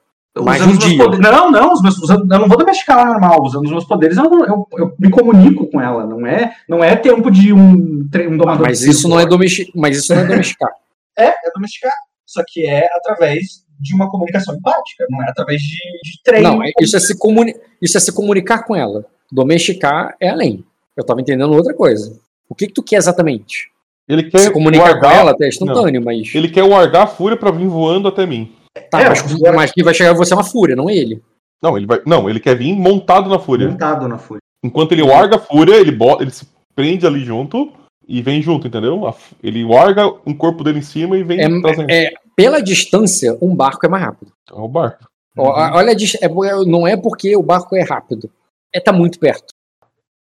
Mais 0.43 0.61
Usando 0.61 0.71
um 0.73 0.77
os 0.77 0.79
meus 0.83 0.91
dia. 0.93 1.03
poderes- 1.03 1.31
Não, 1.31 1.51
não, 1.51 1.73
os 1.73 1.81
meus, 1.81 1.97
usando- 1.97 2.31
eu 2.33 2.39
não 2.39 2.47
vou 2.47 2.57
domesticar 2.57 2.99
ela 2.99 3.11
normal. 3.11 3.43
Usando 3.43 3.65
os 3.65 3.71
meus 3.71 3.85
poderes, 3.85 4.17
eu, 4.17 4.23
não- 4.29 4.45
eu- 4.45 4.67
eu 4.77 4.93
me 4.99 5.09
comunico 5.09 5.67
com 5.67 5.79
ela. 5.81 6.05
Não 6.05 6.25
é, 6.25 6.53
não 6.67 6.83
é 6.83 6.95
tempo 6.95 7.29
de 7.31 7.51
um, 7.53 7.71
um 7.73 8.37
domador 8.37 8.67
Mas 8.67 8.79
de 8.79 8.89
isso 8.89 9.07
não 9.07 9.19
é 9.19 9.25
domesticar. 9.25 9.71
Mas 9.75 9.97
isso 9.97 10.13
não 10.13 10.21
é 10.21 10.25
domesticar. 10.27 10.69
É, 11.17 11.27
é 11.27 11.51
domesticar. 11.53 11.93
Só 12.25 12.41
que 12.47 12.65
é 12.65 12.87
através 12.95 13.63
de 13.79 13.93
uma 13.95 14.09
comunicação 14.09 14.55
empática, 14.55 15.05
não 15.09 15.23
é 15.23 15.29
através 15.29 15.61
de, 15.61 15.75
de 15.77 16.21
treino. 16.23 16.57
Não, 16.57 16.59
isso 16.81 16.95
é, 16.97 16.99
se 16.99 17.17
comuni... 17.17 17.55
isso 17.81 17.97
é 17.97 17.99
se 18.01 18.11
comunicar 18.13 18.63
com 18.65 18.75
ela. 18.75 19.05
Domesticar 19.31 20.15
é 20.19 20.29
além. 20.29 20.63
Eu 20.97 21.03
tava 21.05 21.21
entendendo 21.21 21.53
outra 21.53 21.73
coisa. 21.73 22.19
O 22.49 22.53
que, 22.55 22.67
que 22.67 22.73
tu 22.73 22.83
quer 22.83 22.97
exatamente? 22.97 23.69
Ele 24.07 24.23
quer 24.23 24.39
Se 24.39 24.51
comunicar 24.51 24.85
com 24.95 24.99
guardar- 24.99 25.15
ela 25.15 25.31
até 25.31 25.45
é 25.45 25.49
instantâneo, 25.49 26.03
mas. 26.03 26.33
Ele 26.33 26.49
quer 26.49 26.67
guardar 26.67 27.03
a 27.03 27.07
fúria 27.07 27.37
pra 27.37 27.51
vir 27.51 27.67
voando 27.67 28.07
até 28.07 28.25
mim. 28.25 28.51
Tá, 28.89 29.01
É, 29.01 29.09
mas, 29.09 29.33
agora- 29.33 29.55
mas 29.55 29.71
quem 29.71 29.83
vai 29.83 29.93
chegar 29.93 30.13
você 30.13 30.33
é 30.33 30.37
uma 30.37 30.43
fúria, 30.43 30.75
não 30.75 30.89
ele. 30.89 31.21
Não, 31.61 31.77
ele 31.77 31.85
vai. 31.85 32.01
Não, 32.05 32.29
ele 32.29 32.39
quer 32.39 32.55
vir 32.55 32.73
montado 32.75 33.29
na 33.29 33.39
fúria. 33.39 33.67
montado 33.67 34.07
na 34.07 34.17
fúria. 34.17 34.41
Enquanto 34.63 34.91
ele 34.91 35.03
larga 35.03 35.35
a 35.37 35.39
fúria, 35.39 35.75
ele 35.75 35.91
bota, 35.91 36.23
ele 36.23 36.31
se 36.31 36.47
prende 36.75 37.05
ali 37.05 37.23
junto 37.23 37.71
e 38.07 38.21
vem 38.21 38.41
junto, 38.41 38.67
entendeu? 38.67 39.13
Ele 39.41 39.65
larga 39.65 40.07
um 40.25 40.33
corpo 40.33 40.63
dele 40.63 40.79
em 40.79 40.83
cima 40.83 41.17
e 41.17 41.23
vem 41.23 41.61
trazendo. 41.61 41.89
É, 41.89 42.05
é, 42.05 42.13
pela 42.35 42.61
distância, 42.61 43.37
um 43.41 43.55
barco 43.55 43.85
é 43.85 43.89
mais 43.89 44.03
rápido. 44.03 44.31
É 44.49 44.53
o 44.53 44.67
barco. 44.67 45.07
Olha, 45.37 45.91
é, 45.91 46.65
não 46.65 46.87
é 46.87 46.97
porque 46.97 47.35
o 47.35 47.43
barco 47.43 47.75
é 47.75 47.83
rápido. 47.83 48.29
É 48.73 48.79
tá 48.79 48.91
muito 48.91 49.19
perto. 49.19 49.53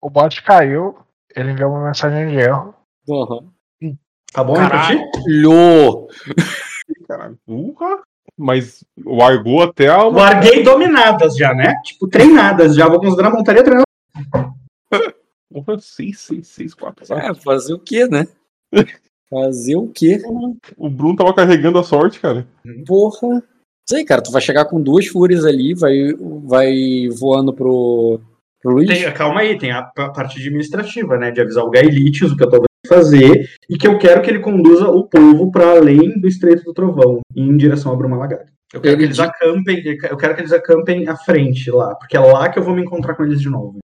O 0.01 0.11
bot 0.11 0.43
caiu, 0.43 0.97
ele 1.35 1.53
enviou 1.53 1.71
uma 1.71 1.87
mensagem 1.87 2.29
de 2.29 2.37
erro. 2.37 2.75
Uhum. 3.09 3.49
Tá 4.33 4.43
bom? 4.43 4.55
Caralho! 4.55 5.03
Caralho. 7.07 7.39
Urra! 7.47 8.01
Mas 8.37 8.85
largou 9.05 9.63
até 9.63 9.89
a. 9.89 10.03
Larguei 10.05 10.63
dominadas 10.63 11.37
já, 11.37 11.53
né? 11.55 11.75
Tipo, 11.85 12.09
treinadas 12.09 12.75
já. 12.75 12.89
Vou 12.89 13.01
considerar 13.01 13.29
a 13.29 13.33
montaria 13.33 13.63
treinada. 13.63 13.87
Porra, 15.53 15.79
6, 15.79 16.19
6, 16.19 16.47
6, 16.47 16.75
4, 16.75 17.07
5. 17.07 17.19
É, 17.19 17.35
fazer 17.35 17.75
o 17.75 17.79
quê, 17.79 18.07
né? 18.07 18.27
Fazer 19.29 19.77
o 19.77 19.89
quê? 19.89 20.21
O 20.77 20.91
Bruno 20.91 21.17
tava 21.17 21.35
carregando 21.35 21.79
a 21.79 21.83
sorte, 21.83 22.21
cara. 22.21 22.47
Porra. 22.87 23.43
Aí, 23.91 24.05
cara, 24.05 24.23
tu 24.23 24.31
vai 24.31 24.43
chegar 24.43 24.67
com 24.67 24.81
duas 24.81 25.07
fúrias 25.07 25.47
ali, 25.47 25.73
vai, 25.73 26.13
vai 26.45 27.09
voando 27.19 27.51
pro, 27.55 28.21
pro 28.61 28.75
Luiz. 28.75 28.89
Tem- 28.89 29.13
calma 29.15 29.41
aí, 29.41 29.57
tem 29.57 29.73
a 29.73 29.83
parte 29.83 30.39
administrativa, 30.39 31.17
né? 31.17 31.31
De 31.31 31.41
avisar 31.41 31.65
o 31.65 31.71
Gaelitius 31.71 32.33
o 32.33 32.37
que 32.37 32.45
eu 32.45 32.51
tô 32.51 32.63
fazer 32.87 33.49
e 33.69 33.77
que 33.79 33.87
eu 33.87 33.99
quero 33.99 34.23
que 34.23 34.31
ele 34.31 34.41
conduza 34.41 34.89
o 34.89 35.05
povo 35.05 35.51
para 35.51 35.71
além 35.71 36.21
do 36.21 36.27
Estreito 36.27 36.65
do 36.65 36.75
Trovão, 36.75 37.21
em 37.35 37.57
direção 37.57 37.93
a 37.93 37.97
Bruma 37.97 38.17
Lagada. 38.17 38.47
Eu 38.73 38.81
quero 38.81 38.95
Ele 38.95 39.03
que 39.03 39.05
eles 39.09 39.21
acampem, 39.21 39.83
eu 39.87 40.17
quero 40.17 40.35
que 40.35 40.41
eles 40.41 40.53
acampem 40.53 41.07
à 41.07 41.17
frente 41.17 41.71
lá, 41.71 41.95
porque 41.95 42.17
é 42.17 42.21
lá 42.21 42.49
que 42.49 42.59
eu 42.59 42.63
vou 42.63 42.75
me 42.75 42.83
encontrar 42.83 43.15
com 43.15 43.23
eles 43.25 43.41
de 43.41 43.49
novo. 43.49 43.79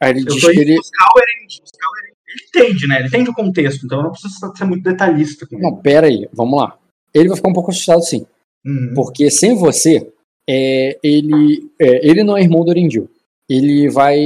Aí 0.00 0.10
ele 0.10 0.20
Eu 0.20 0.26
diz 0.26 0.44
que 0.44 0.58
ele. 0.58 0.76
buscar 0.76 1.06
o 1.06 1.60
buscar. 1.60 1.88
Ele 2.28 2.42
entende, 2.48 2.86
né? 2.88 2.98
Ele 2.98 3.08
entende 3.08 3.30
o 3.30 3.34
contexto, 3.34 3.86
então 3.86 3.98
eu 3.98 4.04
não 4.04 4.10
preciso 4.10 4.34
ser 4.56 4.64
muito 4.64 4.82
detalhista 4.82 5.46
com 5.46 5.54
ele. 5.54 5.62
Não, 5.62 5.76
pera 5.76 6.06
aí, 6.06 6.28
vamos 6.32 6.60
lá. 6.60 6.76
Ele 7.14 7.28
vai 7.28 7.36
ficar 7.36 7.48
um 7.48 7.54
pouco 7.54 7.70
assustado 7.70 8.02
sim. 8.02 8.26
Uhum. 8.64 8.92
Porque 8.94 9.30
sem 9.30 9.54
você, 9.54 10.10
é, 10.48 10.98
ele, 11.02 11.70
é, 11.80 12.06
ele 12.06 12.22
não 12.22 12.36
é 12.36 12.42
irmão 12.42 12.64
do 12.64 12.70
Erendil. 12.70 13.08
Ele 13.52 13.90
vai 13.90 14.18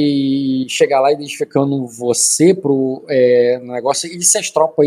chegar 0.68 1.00
lá 1.00 1.10
identificando 1.10 1.86
você 1.86 2.54
pro 2.54 3.04
é, 3.08 3.58
negócio. 3.60 4.08
E 4.08 4.22
se 4.22 4.38
as 4.38 4.50
tropas. 4.50 4.86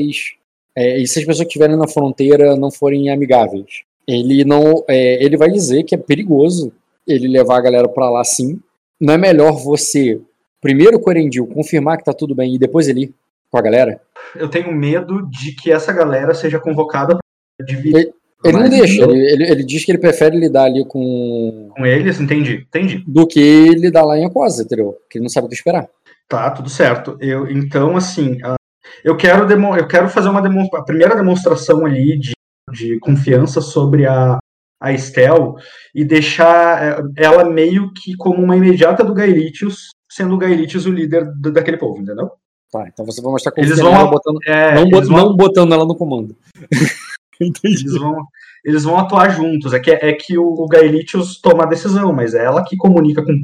é, 0.75 0.97
e 0.97 1.07
se 1.07 1.19
as 1.19 1.25
pessoas 1.25 1.39
que 1.39 1.49
estiverem 1.49 1.75
na 1.75 1.87
fronteira 1.87 2.55
não 2.55 2.71
forem 2.71 3.09
amigáveis? 3.09 3.83
Ele 4.07 4.45
não. 4.45 4.83
é, 4.87 5.21
ele 5.23 5.35
vai 5.35 5.51
dizer 5.51 5.83
que 5.83 5.93
é 5.93 5.97
perigoso 5.97 6.71
ele 7.05 7.27
levar 7.27 7.57
a 7.57 7.61
galera 7.61 7.89
pra 7.89 8.09
lá 8.09 8.23
sim. 8.23 8.59
Não 8.99 9.13
é 9.13 9.17
melhor 9.17 9.53
você, 9.53 10.21
primeiro 10.61 10.99
com 10.99 11.09
o 11.09 11.13
Erendil, 11.13 11.47
confirmar 11.47 11.97
que 11.97 12.05
tá 12.05 12.13
tudo 12.13 12.33
bem 12.33 12.55
e 12.55 12.59
depois 12.59 12.87
ele 12.87 13.03
ir 13.03 13.13
com 13.51 13.57
a 13.57 13.61
galera? 13.61 14.01
Eu 14.35 14.47
tenho 14.47 14.71
medo 14.71 15.27
de 15.29 15.53
que 15.53 15.71
essa 15.71 15.91
galera 15.91 16.33
seja 16.33 16.59
convocada 16.59 17.17
para 17.57 17.65
dividir 17.65 18.13
Ele 18.43 18.57
não 18.57 18.69
deixa, 18.69 19.03
ele, 19.03 19.31
ele, 19.33 19.51
ele 19.51 19.63
diz 19.63 19.83
que 19.83 19.91
ele 19.91 19.97
prefere 19.99 20.37
lidar 20.39 20.63
ali 20.63 20.85
com. 20.85 21.69
com 21.75 21.85
eles, 21.85 22.19
entendi, 22.21 22.65
entendi. 22.67 23.03
do 23.05 23.27
que 23.27 23.69
lidar 23.69 24.05
lá 24.05 24.17
em 24.17 24.25
Aquosa, 24.25 24.63
entendeu? 24.63 24.95
Que 25.09 25.17
ele 25.17 25.23
não 25.23 25.29
sabe 25.29 25.47
o 25.47 25.49
que 25.49 25.55
esperar. 25.55 25.87
Tá, 26.27 26.49
tudo 26.51 26.69
certo. 26.69 27.17
Eu, 27.19 27.49
então, 27.49 27.97
assim, 27.97 28.37
ah, 28.43 28.55
eu 29.03 29.17
quero, 29.17 29.45
demo, 29.45 29.75
eu 29.75 29.87
quero 29.87 30.07
fazer 30.07 30.29
uma 30.29 30.41
demonstra, 30.41 30.79
a 30.79 30.83
primeira 30.83 31.15
demonstração 31.15 31.85
ali 31.85 32.17
de, 32.17 32.31
de 32.71 32.97
confiança 32.99 33.59
sobre 33.61 34.05
a, 34.05 34.37
a 34.81 34.93
Estel 34.93 35.55
e 35.93 36.05
deixar 36.05 36.99
eh, 36.99 37.01
ela 37.17 37.43
meio 37.43 37.91
que 37.93 38.15
como 38.15 38.41
uma 38.41 38.55
imediata 38.55 39.03
do 39.03 39.13
Gaelitius, 39.13 39.89
sendo 40.09 40.35
o 40.35 40.37
Gaelitius 40.37 40.85
o 40.85 40.91
líder 40.91 41.25
do- 41.35 41.51
daquele 41.51 41.77
povo, 41.77 42.01
entendeu? 42.01 42.29
Tá, 42.71 42.87
então 42.87 43.03
você 43.03 43.19
vai 43.21 43.31
mostrar 43.31 43.51
Eles 43.57 43.71
confiança 43.71 43.83
vão- 43.89 43.97
nela 43.99 44.11
botando, 44.11 44.37
É, 44.45 44.75
não, 44.75 44.81
eles, 44.83 44.91
bot- 44.91 45.07
vão, 45.07 45.17
não 45.29 45.35
botando 45.35 45.73
ela 45.73 45.85
no 45.85 45.95
comando. 45.95 46.35
Entendi. 47.41 47.81
eles, 47.81 47.93
vão, 47.97 48.25
eles 48.65 48.83
vão 48.83 48.97
atuar 48.97 49.29
juntos. 49.29 49.73
É 49.73 49.79
que, 49.79 49.91
é 49.91 50.13
que 50.13 50.37
o, 50.37 50.43
o 50.45 50.67
Gaelitius 50.67 51.39
toma 51.39 51.63
a 51.63 51.67
decisão, 51.67 52.11
mas 52.13 52.33
é 52.33 52.43
ela 52.45 52.63
que 52.63 52.75
comunica 52.77 53.23
com. 53.23 53.39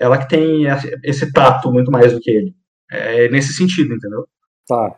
Ela 0.00 0.18
que 0.18 0.28
tem 0.28 0.64
esse 1.02 1.32
tato 1.32 1.72
muito 1.72 1.90
mais 1.90 2.12
do 2.12 2.20
que 2.20 2.30
ele. 2.30 2.54
É 2.90 3.28
nesse 3.28 3.52
sentido, 3.52 3.94
entendeu? 3.94 4.26
Tá. 4.66 4.94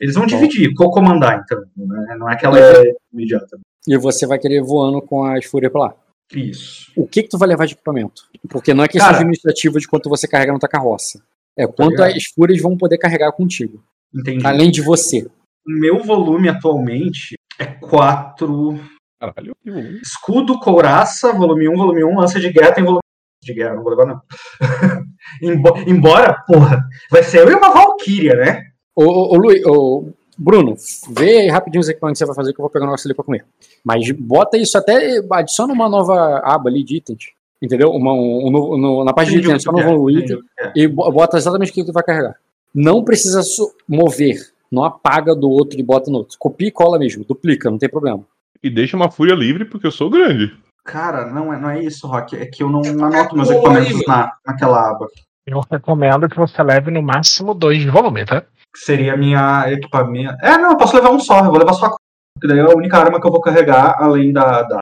Eles 0.00 0.14
vão 0.14 0.26
dividir, 0.26 0.74
co-comandar, 0.74 1.42
então. 1.42 1.60
Né? 1.76 2.16
Não 2.18 2.28
é 2.28 2.34
aquela 2.34 2.58
É. 2.58 2.70
ideia 2.70 2.94
imediata. 3.12 3.58
E 3.88 3.96
você 3.96 4.26
vai 4.26 4.38
querer 4.38 4.60
voando 4.60 5.00
com 5.00 5.24
as 5.24 5.44
fúrias 5.46 5.72
pra 5.72 5.80
lá. 5.82 5.94
Isso. 6.34 6.90
O 6.96 7.06
que 7.06 7.22
que 7.22 7.28
tu 7.28 7.38
vai 7.38 7.48
levar 7.48 7.66
de 7.66 7.74
equipamento? 7.74 8.24
Porque 8.48 8.74
não 8.74 8.82
é 8.84 8.88
questão 8.88 9.06
Cara. 9.06 9.18
administrativa 9.18 9.78
de 9.78 9.86
quanto 9.86 10.10
você 10.10 10.26
carrega 10.28 10.52
na 10.52 10.58
tua 10.58 10.68
carroça. 10.68 11.22
É 11.56 11.66
quanto 11.66 11.92
ligado. 11.92 12.16
as 12.16 12.24
fúrias 12.34 12.60
vão 12.60 12.76
poder 12.76 12.98
carregar 12.98 13.32
contigo. 13.32 13.82
Entendi. 14.14 14.44
Além 14.46 14.70
de 14.70 14.82
você. 14.82 15.26
O 15.66 15.70
meu 15.70 16.02
volume 16.02 16.48
atualmente 16.48 17.36
é 17.58 17.64
4. 17.66 18.78
Caralho. 19.20 19.56
Escudo, 20.02 20.58
couraça, 20.58 21.32
volume 21.32 21.68
1, 21.68 21.76
volume 21.76 22.04
1, 22.04 22.18
lança 22.18 22.38
de 22.38 22.50
guerra, 22.52 22.72
tem 22.72 22.84
volume 22.84 23.00
de 23.42 23.54
guerra, 23.54 23.74
não 23.76 23.82
vou 23.82 23.90
levar 23.90 24.06
não. 24.06 24.20
Embo- 25.42 25.76
Embora, 25.86 26.42
porra, 26.46 26.84
vai 27.10 27.22
ser 27.22 27.40
eu 27.40 27.50
e 27.50 27.54
uma 27.54 27.72
Valkyria, 27.72 28.34
né? 28.34 28.62
Ô, 28.94 29.04
ô, 29.04 29.34
ô, 29.34 29.36
Luiz, 29.38 29.64
ô, 29.66 30.08
Bruno, 30.38 30.74
vê 31.10 31.38
aí 31.40 31.48
rapidinho 31.48 31.80
os 31.80 31.88
equipamentos 31.88 32.18
que 32.18 32.24
você 32.24 32.26
vai 32.26 32.36
fazer 32.36 32.52
que 32.52 32.60
eu 32.60 32.62
vou 32.62 32.70
pegar 32.70 32.84
um 32.84 32.88
negócio 32.88 33.06
ali 33.08 33.14
pra 33.14 33.24
comer. 33.24 33.44
Mas 33.84 34.10
bota 34.12 34.58
isso 34.58 34.76
até, 34.76 35.20
adiciona 35.32 35.72
uma 35.72 35.88
nova 35.88 36.40
aba 36.44 36.68
ali 36.68 36.84
de 36.84 36.96
itens. 36.96 37.30
Entendeu? 37.62 37.90
Uma, 37.90 38.12
um, 38.12 38.48
um 38.48 38.76
no- 38.78 39.04
na 39.04 39.14
parte 39.14 39.30
de 39.30 39.38
itens, 39.38 39.54
adiciona 39.54 39.78
um 39.78 39.92
novo 39.92 40.10
item. 40.10 40.38
e 40.74 40.86
bo- 40.86 41.10
bota 41.10 41.38
exatamente 41.38 41.70
o 41.70 41.74
que 41.74 41.84
tu 41.84 41.92
vai 41.92 42.02
carregar. 42.02 42.36
Não 42.74 43.02
precisa 43.02 43.40
mover, 43.88 44.36
não 44.70 44.84
apaga 44.84 45.34
do 45.34 45.48
outro 45.48 45.78
e 45.78 45.82
bota 45.82 46.10
no 46.10 46.18
outro. 46.18 46.36
Copia 46.38 46.68
e 46.68 46.72
cola 46.72 46.98
mesmo, 46.98 47.24
duplica, 47.24 47.70
não 47.70 47.78
tem 47.78 47.88
problema. 47.88 48.24
E 48.62 48.70
deixa 48.70 48.96
uma 48.96 49.10
fúria 49.10 49.34
livre 49.34 49.64
porque 49.64 49.86
eu 49.86 49.92
sou 49.92 50.10
grande. 50.10 50.56
Cara, 50.84 51.26
não 51.26 51.52
é, 51.52 51.58
não 51.60 51.70
é 51.70 51.82
isso, 51.82 52.06
Rock. 52.06 52.36
É 52.36 52.46
que 52.46 52.62
eu 52.62 52.68
não 52.70 52.80
anoto 52.80 53.34
meus 53.36 53.50
equipamentos 53.50 54.06
na, 54.06 54.32
naquela 54.46 54.90
aba. 54.90 55.06
Eu 55.46 55.60
recomendo 55.70 56.28
que 56.28 56.36
você 56.36 56.62
leve 56.62 56.90
no 56.90 57.02
máximo 57.02 57.54
dois 57.54 57.78
de 57.80 57.90
volume, 57.90 58.24
tá? 58.24 58.40
Que 58.40 58.80
seria 58.84 59.14
a 59.14 59.16
minha 59.16 59.70
equipamento. 59.72 60.34
É, 60.44 60.56
não, 60.58 60.70
eu 60.70 60.76
posso 60.76 60.94
levar 60.96 61.10
um 61.10 61.20
só, 61.20 61.38
eu 61.40 61.50
vou 61.50 61.58
levar 61.58 61.72
só 61.74 61.86
a 61.86 61.96
Porque 62.34 62.46
daí 62.48 62.60
a 62.60 62.68
única 62.76 62.98
arma 62.98 63.20
que 63.20 63.26
eu 63.26 63.30
vou 63.30 63.40
carregar, 63.40 63.96
além 64.00 64.32
da, 64.32 64.62
da- 64.62 64.78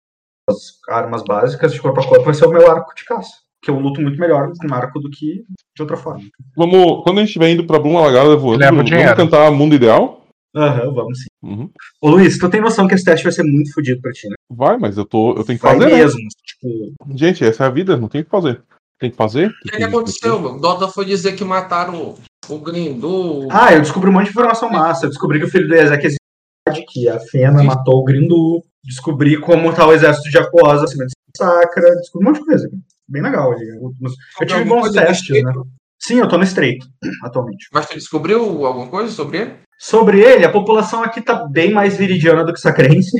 das 0.48 0.78
armas 0.88 1.22
básicas 1.22 1.72
de 1.72 1.80
corpo 1.80 2.00
a 2.00 2.06
corpo, 2.06 2.24
vai 2.24 2.34
ser 2.34 2.46
o 2.46 2.50
meu 2.50 2.70
arco 2.70 2.94
de 2.94 3.04
caça. 3.04 3.32
Que 3.64 3.70
eu 3.70 3.78
luto 3.78 4.00
muito 4.00 4.20
melhor 4.20 4.52
com 4.60 4.74
arco 4.74 5.00
do 5.00 5.08
que 5.10 5.44
de 5.74 5.82
outra 5.82 5.96
forma. 5.96 6.22
Vamos, 6.56 7.02
quando 7.02 7.18
a 7.18 7.20
gente 7.20 7.28
estiver 7.28 7.50
indo 7.50 7.64
pra 7.66 7.78
Bruma 7.78 8.00
Lagada 8.02 8.36
voando, 8.36 8.62
vamos 8.64 8.84
dinheiro. 8.84 9.16
cantar 9.16 9.50
Mundo 9.50 9.74
Ideal? 9.74 10.22
Aham, 10.54 10.92
vamos 10.92 11.18
sim. 11.18 11.26
Uhum. 11.42 11.70
Ô 12.00 12.10
Luiz, 12.10 12.38
tu 12.38 12.48
tem 12.48 12.60
noção 12.60 12.86
que 12.86 12.94
esse 12.94 13.04
teste 13.04 13.24
vai 13.24 13.32
ser 13.32 13.42
muito 13.42 13.72
fodido 13.72 14.00
pra 14.00 14.12
ti, 14.12 14.28
né? 14.28 14.34
Vai, 14.50 14.76
mas 14.78 14.96
eu, 14.96 15.04
tô, 15.04 15.30
eu 15.34 15.42
tenho 15.44 15.58
que 15.58 15.64
Vai 15.64 15.74
fazer. 15.78 15.90
né? 15.90 15.96
mesmo. 15.96 16.20
Tipo, 16.46 16.92
Gente, 17.16 17.44
essa 17.44 17.64
é 17.64 17.66
a 17.66 17.70
vida, 17.70 17.96
não 17.96 18.06
tem 18.06 18.20
o 18.20 18.24
que 18.24 18.30
fazer. 18.30 18.62
Tem 19.00 19.10
que 19.10 19.16
fazer. 19.16 19.48
O 19.48 19.68
que, 19.70 19.76
que 19.78 19.82
aconteceu, 19.82 20.38
meu? 20.38 20.52
O 20.52 20.60
Dota 20.60 20.86
foi 20.86 21.04
dizer 21.06 21.32
que 21.34 21.44
mataram 21.44 22.14
o 22.48 22.58
Grindu. 22.58 23.48
Ah, 23.50 23.72
eu 23.72 23.80
descobri 23.80 24.08
um 24.10 24.12
monte 24.12 24.24
de 24.26 24.30
informação 24.30 24.70
massa. 24.70 25.06
Eu 25.06 25.10
descobri 25.10 25.40
que 25.40 25.46
o 25.46 25.50
filho 25.50 25.66
do 25.66 25.74
Ezek 25.74 26.06
existe, 26.06 26.86
que 26.92 27.08
a 27.08 27.18
Fena 27.18 27.58
Sim. 27.58 27.66
matou 27.66 28.00
o 28.00 28.04
Grindu. 28.04 28.62
Descobri 28.84 29.40
como 29.40 29.72
tá 29.74 29.86
o 29.86 29.92
exército 29.92 30.30
de 30.30 30.38
Aquosa 30.38 30.84
acima 30.84 31.06
de 31.06 31.12
Sacra. 31.36 31.96
Descobri 31.96 32.28
um 32.28 32.30
monte 32.30 32.40
de 32.40 32.46
coisa. 32.46 32.70
Bem 33.08 33.22
legal. 33.22 33.52
ali. 33.52 33.64
Eu 34.40 34.46
tive 34.46 34.64
bons 34.64 34.90
testes, 34.92 35.42
né? 35.42 35.52
Sim, 35.98 36.18
eu 36.18 36.28
tô 36.28 36.36
no 36.36 36.44
estreito, 36.44 36.86
atualmente. 37.22 37.66
Mas 37.72 37.86
tu 37.86 37.94
descobriu 37.94 38.64
alguma 38.66 38.88
coisa 38.88 39.10
sobre 39.10 39.38
ele? 39.38 39.54
Sobre 39.78 40.20
ele, 40.20 40.44
a 40.44 40.50
população 40.52 41.02
aqui 41.02 41.20
tá 41.20 41.46
bem 41.46 41.72
mais 41.72 41.96
viridiana 41.96 42.44
do 42.44 42.52
que 42.52 42.60
sacrense. 42.60 43.16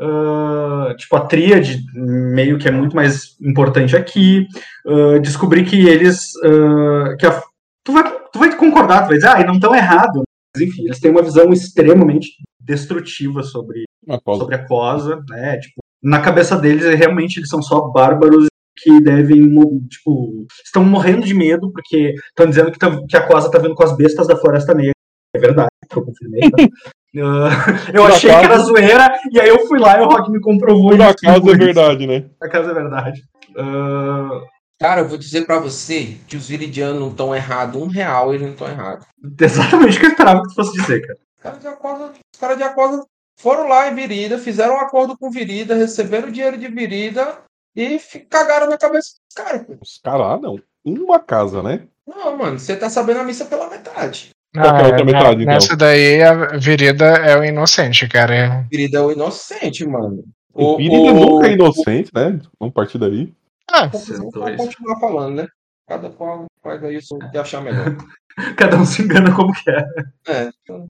Ah, 0.00 0.94
tipo, 0.96 1.16
a 1.16 1.20
tríade 1.26 1.80
meio 1.94 2.58
que 2.58 2.68
é 2.68 2.70
muito 2.70 2.94
mais 2.94 3.36
importante 3.40 3.96
aqui. 3.96 4.46
Ah, 4.86 5.18
descobri 5.18 5.64
que 5.64 5.88
eles. 5.88 6.30
ah, 6.44 7.16
que 7.18 7.26
a- 7.26 7.42
tu, 7.84 7.92
vai, 7.92 8.04
tu 8.32 8.38
vai 8.38 8.56
concordar, 8.56 9.02
tu 9.02 9.08
vai 9.08 9.16
dizer, 9.16 9.28
ah, 9.28 9.40
e 9.40 9.44
não 9.44 9.58
tão 9.58 9.74
errado. 9.74 10.22
Mas 10.54 10.62
enfim, 10.66 10.84
eles 10.84 11.00
têm 11.00 11.10
uma 11.10 11.22
visão 11.22 11.52
extremamente 11.52 12.28
destrutiva 12.60 13.42
sobre, 13.42 13.84
Uma 14.06 14.20
coisa. 14.20 14.40
sobre 14.40 14.54
a 14.54 14.66
cosa, 14.66 15.22
né? 15.28 15.58
Tipo, 15.58 15.80
na 16.02 16.20
cabeça 16.20 16.56
deles, 16.56 16.84
é, 16.84 16.94
realmente, 16.94 17.38
eles 17.38 17.48
são 17.48 17.60
só 17.62 17.80
bárbaros 17.88 18.46
que 18.82 19.00
devem, 19.00 19.48
tipo, 19.88 20.46
estão 20.64 20.84
morrendo 20.84 21.26
de 21.26 21.34
medo 21.34 21.70
porque 21.72 22.14
estão 22.28 22.46
dizendo 22.46 22.70
que, 22.72 22.78
tá- 22.78 23.00
que 23.08 23.16
a 23.16 23.26
cosa 23.26 23.50
tá 23.50 23.58
vindo 23.58 23.74
com 23.74 23.84
as 23.84 23.96
bestas 23.96 24.26
da 24.26 24.36
Floresta 24.36 24.74
Negra. 24.74 24.92
É 25.34 25.38
verdade, 25.38 25.68
que 25.90 25.98
eu 25.98 26.04
confirmei. 26.04 26.40
Tá? 26.50 26.56
Ah, 27.16 27.48
eu 27.92 28.02
Por 28.02 28.10
achei 28.12 28.28
que 28.28 28.36
acaso- 28.36 28.52
era 28.52 28.58
zoeira, 28.58 29.18
e 29.32 29.40
aí 29.40 29.48
eu 29.48 29.66
fui 29.66 29.78
lá 29.78 29.98
e 29.98 30.02
o 30.02 30.08
Rock 30.08 30.30
me 30.30 30.40
comprovou. 30.42 30.90
Por 30.90 31.00
isso 31.00 31.08
acaso 31.08 31.50
é 31.50 31.56
verdade, 31.56 32.06
né? 32.06 32.26
Por 32.38 32.46
acaso 32.46 32.70
é 32.70 32.74
verdade. 32.74 33.22
Ah, 33.56 34.40
Cara, 34.78 35.00
eu 35.00 35.08
vou 35.08 35.16
dizer 35.18 35.44
pra 35.46 35.58
você 35.58 36.16
que 36.28 36.36
os 36.36 36.46
viridianos 36.48 37.00
não 37.00 37.08
estão 37.08 37.34
errados. 37.34 37.80
Um 37.82 37.86
real 37.88 38.32
eles 38.32 38.42
não 38.46 38.52
estão 38.52 38.68
errados. 38.68 39.06
exatamente 39.40 39.96
o 39.96 40.00
que 40.00 40.06
eu 40.06 40.10
esperava 40.10 40.42
que 40.42 40.48
tu 40.48 40.54
fosse 40.54 40.72
dizer, 40.78 41.00
cara. 41.00 41.18
Os 41.38 41.42
caras 41.42 41.60
de 41.60 41.66
Aquosa, 41.68 42.12
os 42.34 42.40
caras 42.40 42.56
de 42.58 42.62
Aquosa 42.62 43.04
foram 43.40 43.68
lá 43.68 43.88
em 43.90 43.94
Virida, 43.94 44.38
fizeram 44.38 44.74
um 44.74 44.80
acordo 44.80 45.16
com 45.18 45.30
Virida, 45.30 45.74
receberam 45.74 46.28
o 46.28 46.32
dinheiro 46.32 46.58
de 46.58 46.68
Virida 46.68 47.38
e 47.78 47.98
cagaram 48.28 48.68
na 48.68 48.76
cabeça 48.76 49.12
dos 49.12 49.34
caras. 49.34 49.64
pô. 49.64 49.76
Os 49.80 50.00
caras, 50.02 50.26
ah, 50.26 50.38
não. 50.38 50.60
Uma 50.84 51.20
casa, 51.20 51.62
né? 51.62 51.86
Não, 52.04 52.36
mano, 52.36 52.58
você 52.58 52.74
tá 52.74 52.90
sabendo 52.90 53.20
a 53.20 53.24
missa 53.24 53.44
pela 53.44 53.70
metade. 53.70 54.30
Qual 54.52 54.74
que 54.74 54.80
é 54.82 54.86
outra 54.86 55.00
é, 55.00 55.04
metade, 55.04 55.42
então? 55.42 55.54
Nessa 55.54 55.76
daí 55.76 56.22
a 56.22 56.56
Virida 56.56 57.04
é 57.04 57.38
o 57.38 57.44
inocente, 57.44 58.08
cara. 58.08 58.34
É- 58.34 58.62
Virida 58.70 58.98
é 58.98 59.00
o 59.00 59.12
inocente, 59.12 59.86
mano. 59.86 60.24
O 60.52 60.76
Virida 60.76 61.12
nunca 61.12 61.46
é 61.46 61.52
inocente, 61.52 62.10
né? 62.12 62.40
Vamos 62.58 62.74
partir 62.74 62.98
daí. 62.98 63.32
Ah, 63.70 63.86
Vamos 63.86 64.56
continuar 64.56 64.98
falando, 64.98 65.36
né? 65.36 65.46
Cada 65.86 66.10
qual 66.10 66.46
faz 66.62 66.82
aí 66.82 66.98
o 66.98 67.30
que 67.30 67.38
achar 67.38 67.60
melhor. 67.60 67.96
Cada 68.56 68.76
um 68.76 68.86
se 68.86 69.02
engana 69.02 69.34
como 69.34 69.52
quer. 69.52 69.86
É, 70.26 70.50
então, 70.62 70.86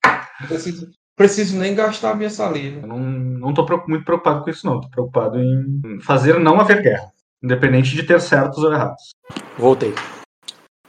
não 0.49 0.59
preciso, 1.19 1.59
nem 1.59 1.75
gastar 1.75 2.13
a 2.13 2.15
minha 2.15 2.31
saliva. 2.31 2.81
Eu 2.83 2.87
não, 2.87 2.99
não 2.99 3.53
tô 3.53 3.67
muito 3.89 4.05
preocupado 4.05 4.45
com 4.45 4.51
isso, 4.51 4.65
não. 4.65 4.81
Tô 4.81 4.89
preocupado 4.89 5.39
em 5.39 6.01
fazer 6.01 6.39
não 6.39 6.61
haver 6.61 6.81
guerra. 6.81 7.13
Independente 7.43 7.95
de 7.95 8.05
ter 8.05 8.21
certos 8.21 8.63
ou 8.63 8.73
errados. 8.73 9.11
Voltei. 9.59 9.93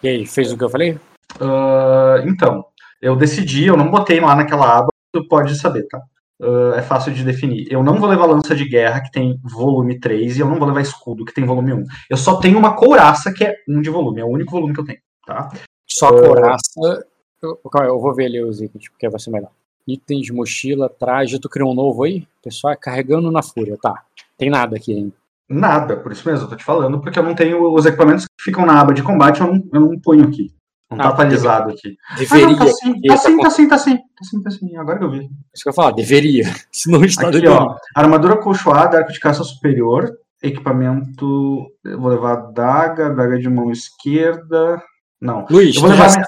E 0.01 0.07
aí, 0.07 0.25
fez 0.25 0.51
o 0.51 0.57
que 0.57 0.63
eu 0.63 0.69
falei? 0.69 0.97
Ah, 1.41 2.23
então, 2.25 2.63
eu 3.01 3.15
decidi, 3.15 3.65
eu 3.65 3.75
não 3.75 3.91
botei 3.91 4.19
lá 4.19 4.35
naquela 4.35 4.77
aba, 4.77 4.89
tu 5.11 5.27
pode 5.27 5.55
saber, 5.59 5.85
tá? 5.87 5.99
Ah, 6.41 6.75
é 6.77 6.81
fácil 6.81 7.11
de 7.11 7.23
definir. 7.23 7.67
Eu 7.69 7.83
não 7.83 7.97
vou 7.97 8.07
levar 8.07 8.25
lança 8.25 8.55
de 8.55 8.67
guerra, 8.67 9.01
que 9.01 9.11
tem 9.11 9.39
volume 9.43 9.99
3, 9.99 10.37
e 10.37 10.39
eu 10.39 10.47
não 10.47 10.57
vou 10.57 10.67
levar 10.67 10.81
escudo, 10.81 11.25
que 11.25 11.33
tem 11.33 11.45
volume 11.45 11.73
1. 11.73 11.83
Eu 12.09 12.17
só 12.17 12.39
tenho 12.39 12.57
uma 12.57 12.75
couraça, 12.75 13.33
que 13.33 13.43
é 13.43 13.55
1 13.67 13.81
de 13.81 13.89
volume, 13.89 14.21
é 14.21 14.25
o 14.25 14.29
único 14.29 14.51
volume 14.51 14.73
que 14.73 14.79
eu 14.79 14.85
tenho, 14.85 14.99
tá? 15.25 15.49
Só 15.87 16.07
a 16.07 16.11
couraça. 16.11 17.05
Eu, 17.41 17.55
calma 17.71 17.87
aí, 17.87 17.91
eu 17.91 17.99
vou 17.99 18.13
ver 18.13 18.25
ali 18.25 18.43
os 18.43 18.61
itens, 18.61 18.89
porque 18.89 19.09
vai 19.09 19.19
ser 19.19 19.31
melhor. 19.31 19.51
Itens, 19.87 20.29
mochila, 20.29 20.89
traje. 20.89 21.39
Tu 21.39 21.49
criou 21.49 21.71
um 21.71 21.75
novo 21.75 22.03
aí? 22.03 22.27
Pessoal, 22.43 22.73
é 22.73 22.75
carregando 22.75 23.31
na 23.31 23.41
fúria. 23.41 23.77
Tá. 23.81 24.03
Tem 24.37 24.49
nada 24.49 24.77
aqui 24.77 24.93
ainda. 24.93 25.13
Nada, 25.49 25.97
por 25.97 26.11
isso 26.11 26.27
mesmo, 26.29 26.45
eu 26.45 26.49
tô 26.49 26.55
te 26.55 26.63
falando, 26.63 26.99
porque 27.01 27.17
eu 27.17 27.23
não 27.23 27.33
tenho 27.33 27.73
os 27.73 27.83
equipamentos 27.85 28.25
que 28.25 28.43
ficam 28.43 28.65
na 28.67 28.79
aba 28.79 28.93
de 28.93 29.01
combate, 29.01 29.41
eu 29.41 29.47
não, 29.47 29.63
eu 29.73 29.81
não 29.81 29.99
ponho 29.99 30.23
aqui. 30.25 30.53
Não 30.91 30.97
tá 30.97 31.05
Ah, 31.05 31.07
atualizado 31.09 31.71
aqui. 31.71 31.97
Ah, 32.11 32.15
Deveria. 32.17 32.47
não, 32.47 32.55
tá 32.57 32.67
sim, 32.67 33.01
tá 33.01 33.17
sim, 33.17 33.37
tá 33.37 33.43
tá 33.43 33.49
sim, 33.49 33.67
tá 33.67 33.77
sim, 33.79 33.97
tá 33.97 34.23
sim, 34.23 34.43
tá 34.43 34.51
sim, 34.51 34.77
agora 34.77 34.99
que 34.99 35.05
eu 35.05 35.11
vi. 35.11 35.29
Isso 35.53 35.63
que 35.63 35.69
eu 35.69 35.71
ia 35.71 35.75
falar, 35.75 35.91
deveria. 35.91 36.43
Se 36.71 36.89
não 36.91 37.03
está 37.03 37.23
Aqui, 37.29 37.41
deveria. 37.41 37.55
ó, 37.55 37.75
armadura 37.95 38.37
colchoada, 38.37 38.97
arco 38.99 39.11
de 39.11 39.19
caça 39.19 39.43
superior, 39.43 40.11
equipamento, 40.41 41.65
eu 41.83 41.99
vou 41.99 42.09
levar 42.11 42.35
daga, 42.51 43.09
daga 43.09 43.39
de 43.39 43.49
mão 43.49 43.71
esquerda, 43.71 44.81
não. 45.19 45.45
Luiz, 45.49 45.75
tu 45.75 45.87
já, 45.95 46.09
sa- 46.09 46.23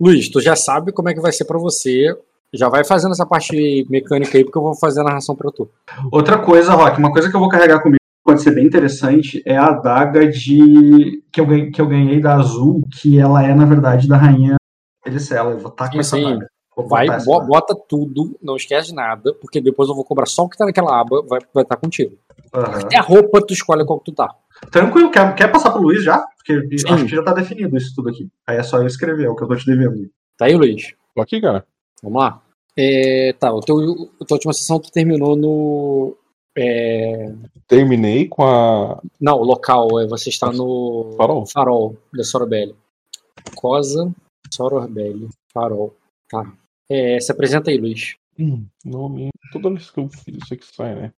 Luiz, 0.00 0.28
tu 0.30 0.40
já 0.40 0.54
sabe 0.56 0.92
como 0.92 1.08
é 1.08 1.14
que 1.14 1.20
vai 1.20 1.32
ser 1.32 1.44
pra 1.46 1.58
você. 1.58 2.14
Já 2.56 2.68
vai 2.68 2.84
fazendo 2.84 3.12
essa 3.12 3.26
parte 3.26 3.86
mecânica 3.88 4.36
aí, 4.36 4.44
porque 4.44 4.58
eu 4.58 4.62
vou 4.62 4.74
fazer 4.74 5.00
a 5.00 5.04
narração 5.04 5.36
pra 5.36 5.50
tu. 5.50 5.68
Outra 6.10 6.38
coisa, 6.38 6.72
Rock, 6.72 6.98
uma 6.98 7.12
coisa 7.12 7.30
que 7.30 7.36
eu 7.36 7.40
vou 7.40 7.48
carregar 7.48 7.80
comigo 7.80 7.98
que 7.98 8.24
pode 8.24 8.42
ser 8.42 8.52
bem 8.52 8.66
interessante 8.66 9.42
é 9.46 9.56
a 9.56 9.66
adaga 9.66 10.26
de 10.28 11.22
que 11.30 11.40
eu, 11.40 11.46
ganhei, 11.46 11.70
que 11.70 11.80
eu 11.80 11.86
ganhei 11.86 12.20
da 12.20 12.34
Azul, 12.34 12.82
que 12.92 13.18
ela 13.18 13.42
é, 13.44 13.54
na 13.54 13.64
verdade, 13.64 14.08
da 14.08 14.16
rainha 14.16 14.56
Elicela. 15.04 15.52
Eu 15.52 15.58
vou 15.58 15.70
estar 15.70 15.90
com 15.90 16.00
essa 16.00 16.16
adaga. 16.16 16.48
Vai, 16.76 17.06
botar 17.06 17.16
essa 17.16 17.24
bo- 17.26 17.36
adaga. 17.36 17.46
bota 17.48 17.76
tudo, 17.88 18.36
não 18.42 18.56
esquece 18.56 18.88
de 18.88 18.94
nada, 18.94 19.32
porque 19.34 19.60
depois 19.60 19.88
eu 19.88 19.94
vou 19.94 20.04
cobrar 20.04 20.26
só 20.26 20.42
o 20.42 20.48
que 20.48 20.58
tá 20.58 20.66
naquela 20.66 21.00
aba, 21.00 21.22
vai 21.22 21.38
estar 21.38 21.50
vai 21.54 21.64
tá 21.64 21.76
contigo. 21.76 22.18
Aham. 22.52 22.80
Até 22.80 22.98
a 22.98 23.02
roupa 23.02 23.40
tu 23.46 23.54
escolhe 23.54 23.84
qual 23.86 23.98
que 23.98 24.06
tu 24.06 24.12
tá. 24.12 24.28
Tranquilo, 24.70 25.10
quer, 25.10 25.34
quer 25.34 25.48
passar 25.48 25.70
pro 25.70 25.80
Luiz 25.80 26.02
já? 26.02 26.18
Porque 26.36 26.78
Sim. 26.78 26.92
acho 26.92 27.04
que 27.04 27.16
já 27.16 27.22
tá 27.22 27.32
definido 27.32 27.76
isso 27.76 27.94
tudo 27.94 28.10
aqui. 28.10 28.28
Aí 28.46 28.56
é 28.58 28.62
só 28.62 28.78
eu 28.78 28.86
escrever, 28.86 29.24
é 29.24 29.28
o 29.28 29.34
que 29.34 29.42
eu 29.42 29.48
tô 29.48 29.56
te 29.56 29.66
devendo. 29.66 30.08
Tá 30.36 30.46
aí, 30.46 30.54
Luiz? 30.54 30.94
Tô 31.14 31.22
aqui, 31.22 31.40
cara. 31.40 31.64
Vamos 32.02 32.22
lá. 32.22 32.42
É, 32.78 33.32
tá, 33.38 33.52
o 33.52 33.60
teu, 33.60 33.76
a 34.20 34.24
tua 34.24 34.34
última 34.36 34.52
sessão 34.52 34.78
tu 34.78 34.90
terminou 34.90 35.34
no. 35.34 36.16
é, 36.56 37.32
Terminei 37.66 38.28
com 38.28 38.44
a. 38.44 39.00
não, 39.20 39.38
o 39.38 39.44
local, 39.44 39.98
é, 40.00 40.06
você 40.06 40.28
está 40.28 40.52
no 40.52 41.14
Farol. 41.16 41.46
farol 41.46 41.96
da 42.12 42.22
Sorobelli. 42.22 42.74
Cosa, 43.54 44.12
Sorobelli, 44.52 45.28
farol. 45.52 45.94
Tá. 46.28 46.52
É, 46.88 47.18
se 47.18 47.32
apresenta 47.32 47.70
aí, 47.70 47.78
Luiz. 47.78 48.16
Hum, 48.38 48.66
nome. 48.84 49.30
Toda 49.52 49.70
vez 49.70 49.90
que 49.90 49.98
eu 49.98 50.08
fiz 50.10 50.36
isso 50.36 50.52
aqui 50.54 50.66
sai, 50.66 50.94
né? 50.94 51.12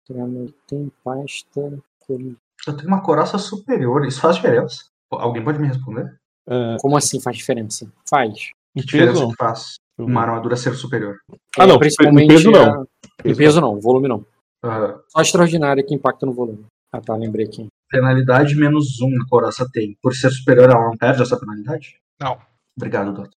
Tem 0.69 0.93
pasta. 1.03 1.83
Eu 2.09 2.77
tenho 2.77 2.89
uma 2.89 3.03
coraça 3.03 3.37
superior, 3.39 4.07
isso 4.07 4.21
faz 4.21 4.37
diferença? 4.37 4.85
Alguém 5.11 5.43
pode 5.43 5.59
me 5.59 5.67
responder? 5.67 6.19
É, 6.47 6.77
Como 6.81 6.97
assim 6.97 7.21
faz 7.21 7.37
diferença? 7.37 7.91
Faz. 8.09 8.53
Que 8.75 8.83
diferença 8.83 9.27
que 9.27 9.37
faz 9.37 9.77
uma 9.99 10.23
armadura 10.23 10.57
ser 10.57 10.75
superior? 10.75 11.17
Ah, 11.59 11.65
É, 11.65 11.67
não, 11.67 11.79
principalmente. 11.79 12.25
em 12.25 12.29
peso 12.29 12.51
não. 12.51 12.83
a- 12.83 12.85
Em 13.25 13.35
peso 13.35 13.61
não, 13.61 13.81
volume 13.81 14.09
não. 14.09 14.25
Aham. 14.65 15.01
Só 15.09 15.21
extraordinária 15.21 15.85
que 15.85 15.95
impacta 15.95 16.25
no 16.27 16.33
volume. 16.33 16.65
Ah 16.93 17.01
tá, 17.01 17.15
lembrei 17.15 17.47
aqui. 17.47 17.67
Penalidade 17.91 18.55
menos 18.57 19.01
um 19.01 19.09
a 19.23 19.29
coraça 19.29 19.69
tem. 19.73 19.97
Por 20.03 20.15
ser 20.15 20.31
superior, 20.31 20.71
ela 20.71 20.85
não 20.85 20.97
perde 20.97 21.23
essa 21.23 21.39
penalidade? 21.39 21.97
Não. 22.21 22.39
Obrigado, 22.77 23.13
doutor. 23.13 23.31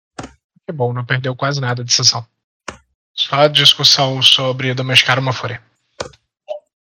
que 0.67 0.71
bom, 0.73 0.93
não 0.93 1.05
perdeu 1.05 1.35
quase 1.35 1.59
nada 1.61 1.83
de 1.83 1.91
sessão. 1.93 2.25
Só 3.13 3.47
discussão 3.47 4.21
sobre 4.21 4.73
domesticar 4.73 5.19
uma 5.19 5.33
fúria. 5.33 5.61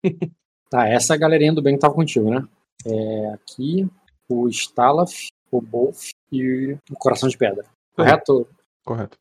Tá, 0.71 0.89
essa 0.89 1.15
galerinha 1.19 1.53
do 1.53 1.61
bem 1.61 1.75
que 1.75 1.81
tava 1.83 1.93
contigo, 1.93 2.31
né? 2.31 2.43
É, 2.87 3.35
aqui, 3.35 3.87
o 4.27 4.49
Stalaf, 4.49 5.13
o 5.51 5.61
Bolf 5.61 6.09
e 6.33 6.79
o 6.91 6.95
Coração 6.95 7.29
de 7.29 7.37
Pedra. 7.37 7.67
Correto? 7.95 8.49
Correto. 8.83 9.19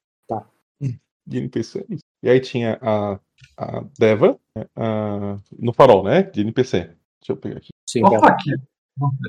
De 1.31 1.37
NPC. 1.39 1.85
isso. 1.89 2.01
E 2.23 2.29
aí 2.29 2.39
tinha 2.39 2.77
a, 2.81 3.19
a 3.57 3.83
Deva 3.97 4.37
né, 4.55 4.65
a- 4.75 5.37
no 5.57 5.73
farol, 5.73 6.03
né? 6.03 6.23
De 6.23 6.41
NPC. 6.41 6.79
Deixa 6.79 6.95
eu 7.29 7.37
pegar 7.37 7.57
aqui. 7.57 7.69
Sim, 7.89 8.03
Pedra. 8.03 8.27
aqui. 8.29 8.51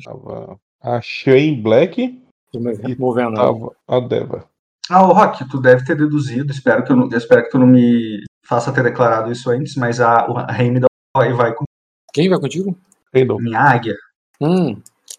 Tava 0.05 0.59
a 0.83 1.01
Shane 1.01 1.61
Black 1.63 2.21
E 2.55 2.97
movendo. 2.99 3.31
né? 3.31 3.37
tava 3.37 3.73
a 3.89 4.01
Deva. 4.01 4.49
Ah, 4.91 5.07
o 5.07 5.13
Rock, 5.13 5.49
tu 5.49 5.61
deve 5.61 5.85
ter 5.85 5.97
deduzido, 5.97 6.51
espero 6.51 6.85
que, 6.85 6.91
eu 6.93 6.97
não, 6.97 7.09
espero 7.09 7.45
que 7.45 7.51
tu 7.51 7.59
não 7.59 7.67
me 7.69 8.23
faça 8.45 8.73
ter 8.73 8.83
declarado 8.83 9.31
isso 9.31 9.49
antes, 9.49 9.77
mas 9.77 10.01
a, 10.01 10.17
a 10.27 10.53
Raime 10.53 10.81
da 10.81 10.87
vai, 11.17 11.33
vai 11.33 11.55
com 11.55 11.65
Quem 12.13 12.29
vai 12.29 12.41
contigo? 12.41 12.77
Randall. 13.15 13.41
minha 13.41 13.61
águia. 13.61 13.95
Hum, 14.41 14.75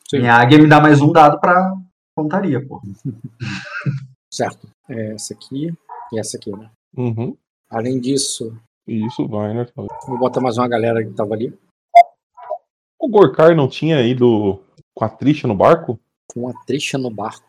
Sim. 0.10 0.20
Minha 0.20 0.34
águia 0.36 0.60
me 0.60 0.68
dá 0.68 0.82
mais 0.82 1.02
um 1.02 1.12
dado 1.14 1.40
pra 1.40 1.74
pontaria, 2.16 2.64
pô. 2.68 2.82
certo. 4.32 4.68
É 4.90 5.14
essa 5.14 5.34
aqui 5.34 5.74
essa 6.20 6.38
aqui, 6.38 6.52
né? 6.52 6.70
Uhum. 6.96 7.36
Além 7.70 8.00
disso, 8.00 8.56
Isso 8.88 9.28
vai, 9.28 9.54
né? 9.54 9.66
Vou 9.76 10.20
botar 10.20 10.42
mais 10.42 10.58
uma 10.58 10.68
galera 10.68 11.04
que 11.04 11.12
tava 11.14 11.34
ali. 11.34 11.58
O 13.00 13.10
Gorkar 13.10 13.56
não 13.56 13.68
tinha 13.68 14.02
ido 14.02 14.62
com 14.94 15.04
a 15.06 15.10
Trisha 15.10 15.48
no 15.48 15.56
barco? 15.56 16.00
Com 16.34 16.48
a 16.48 16.54
Trisha 16.66 16.98
no 16.98 17.10
barco. 17.10 17.46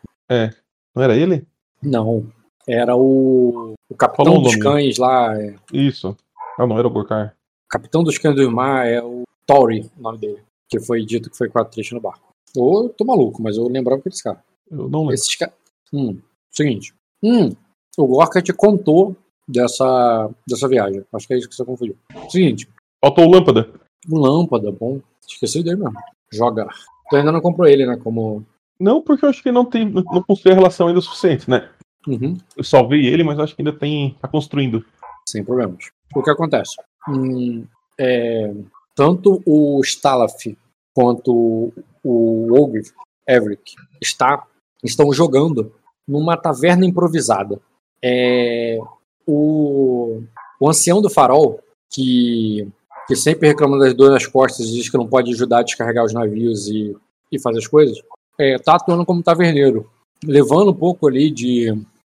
Não 0.95 1.03
era 1.03 1.15
ele? 1.15 1.45
Não. 1.81 2.31
Era 2.67 2.95
o. 2.95 3.73
O 3.89 3.95
capitão 3.95 4.25
Falou 4.25 4.41
dos 4.41 4.55
cães 4.55 4.97
lá. 4.97 5.39
é, 5.39 5.55
Isso. 5.71 6.17
Ah, 6.57 6.65
não 6.65 6.77
era 6.79 6.87
o 6.87 6.91
Gorkar. 6.91 7.35
Capitão 7.69 8.03
dos 8.03 8.17
cães 8.17 8.35
do 8.35 8.51
mar 8.51 8.87
é 8.87 9.01
o 9.01 9.23
Tori, 9.45 9.89
o 9.97 10.01
nome 10.01 10.17
dele. 10.17 10.41
Que 10.67 10.79
foi 10.79 11.05
dito 11.05 11.29
que 11.29 11.37
foi 11.37 11.49
com 11.49 11.59
a 11.59 11.65
Trisha 11.65 11.93
no 11.93 12.01
barco. 12.01 12.33
Ou 12.57 12.85
eu 12.85 12.89
tô 12.89 13.05
maluco, 13.05 13.41
mas 13.41 13.57
eu 13.57 13.67
lembrava 13.67 14.01
que 14.01 14.09
esse 14.09 14.23
cara. 14.23 14.43
Eu 14.69 14.89
não 14.89 15.01
lembro. 15.01 15.13
Esses 15.13 15.35
caras. 15.35 15.53
Hum, 15.93 16.19
seguinte. 16.49 16.93
Hum, 17.21 17.51
o 17.97 18.07
Gorka 18.07 18.41
te 18.41 18.53
contou 18.53 19.15
dessa, 19.47 20.29
dessa 20.47 20.67
viagem. 20.67 21.03
Acho 21.13 21.27
que 21.27 21.33
é 21.33 21.37
isso 21.37 21.49
que 21.49 21.55
você 21.55 21.65
confundiu. 21.65 21.95
Seguinte, 22.29 22.67
Faltou 23.03 23.25
o 23.25 23.31
Lâmpada. 23.31 23.69
o 24.09 24.17
Lâmpada, 24.17 24.71
bom. 24.71 24.99
Esqueci 25.27 25.61
dele 25.63 25.75
mesmo. 25.77 25.93
Joga. 26.33 26.67
Tu 27.09 27.15
ainda 27.17 27.31
não 27.31 27.41
comprou 27.41 27.67
ele, 27.67 27.85
né? 27.85 27.95
Como. 27.97 28.43
Não, 28.79 29.01
porque 29.01 29.23
eu 29.25 29.29
acho 29.29 29.43
que 29.43 29.51
não 29.51 29.63
tem. 29.65 29.85
Não 29.87 30.03
não 30.03 30.23
construiu 30.23 30.53
a 30.55 30.57
relação 30.57 30.87
ainda 30.87 30.99
o 30.99 31.03
suficiente, 31.03 31.49
né? 31.49 31.69
Uhum, 32.07 32.37
Eu 32.55 32.63
salvei 32.63 33.05
ele, 33.07 33.23
mas 33.23 33.39
acho 33.39 33.55
que 33.55 33.61
ainda 33.61 33.73
tem. 33.73 34.15
tá 34.21 34.27
construindo. 34.27 34.83
sem 35.27 35.43
problemas. 35.43 35.85
O 36.15 36.21
que 36.23 36.29
acontece? 36.29 36.75
Hum, 37.07 37.65
é, 37.99 38.51
tanto 38.95 39.41
o 39.45 39.79
Stalaf 39.83 40.45
quanto 40.93 41.71
o 42.03 42.59
Ogre, 42.59 42.83
Everick, 43.27 43.73
está, 44.01 44.45
estão 44.83 45.11
jogando 45.13 45.71
numa 46.07 46.37
taverna 46.37 46.85
improvisada. 46.85 47.59
É, 48.07 48.77
o, 49.25 50.21
o 50.59 50.69
ancião 50.69 51.01
do 51.01 51.09
farol, 51.09 51.59
que, 51.91 52.67
que 53.07 53.15
sempre 53.15 53.47
reclama 53.47 53.79
das 53.79 53.95
dores 53.95 54.13
nas 54.13 54.27
costas 54.27 54.67
e 54.67 54.73
diz 54.73 54.89
que 54.89 54.97
não 54.97 55.07
pode 55.07 55.33
ajudar 55.33 55.59
a 55.59 55.63
descarregar 55.63 56.05
os 56.05 56.13
navios 56.13 56.67
e, 56.67 56.95
e 57.31 57.41
fazer 57.41 57.57
as 57.57 57.67
coisas, 57.67 57.97
é, 58.37 58.59
tá 58.59 58.75
atuando 58.75 59.05
como 59.05 59.23
taverneiro, 59.23 59.89
levando 60.23 60.69
um 60.69 60.75
pouco 60.75 61.07
ali 61.07 61.31
de 61.31 61.75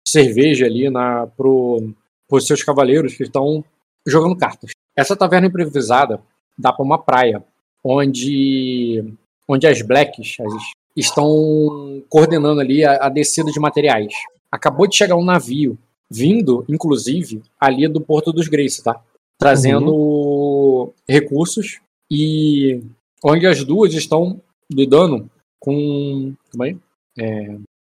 cerveja 0.08 0.66
ali 0.66 0.90
na, 0.90 1.28
pro, 1.28 1.94
pros 2.28 2.48
seus 2.48 2.64
cavaleiros 2.64 3.14
que 3.14 3.24
estão 3.24 3.64
jogando 4.08 4.38
cartas. 4.38 4.72
Essa 4.96 5.16
taverna 5.16 5.48
improvisada 5.48 6.20
dá 6.58 6.74
para 6.74 6.86
uma 6.86 6.98
praia, 6.98 7.44
onde, 7.84 9.04
onde 9.48 9.68
as 9.68 9.82
Blacks 9.82 10.38
as, 10.40 10.54
estão 10.96 12.02
coordenando 12.10 12.62
ali 12.62 12.84
a, 12.84 13.06
a 13.06 13.10
descida 13.10 13.52
de 13.52 13.60
materiais. 13.60 14.14
Acabou 14.56 14.88
de 14.88 14.96
chegar 14.96 15.16
um 15.16 15.24
navio, 15.24 15.78
vindo, 16.10 16.64
inclusive, 16.70 17.42
ali 17.60 17.88
do 17.88 18.00
Porto 18.00 18.32
dos 18.32 18.48
Grace, 18.48 18.82
tá? 18.82 19.02
Trazendo 19.38 20.94
recursos 21.08 21.80
e 22.10 22.82
onde 23.24 23.46
as 23.46 23.64
duas 23.64 23.94
estão 23.94 24.42
lidando 24.72 25.30
com. 25.60 26.34
Como 26.52 26.64
é? 26.64 26.76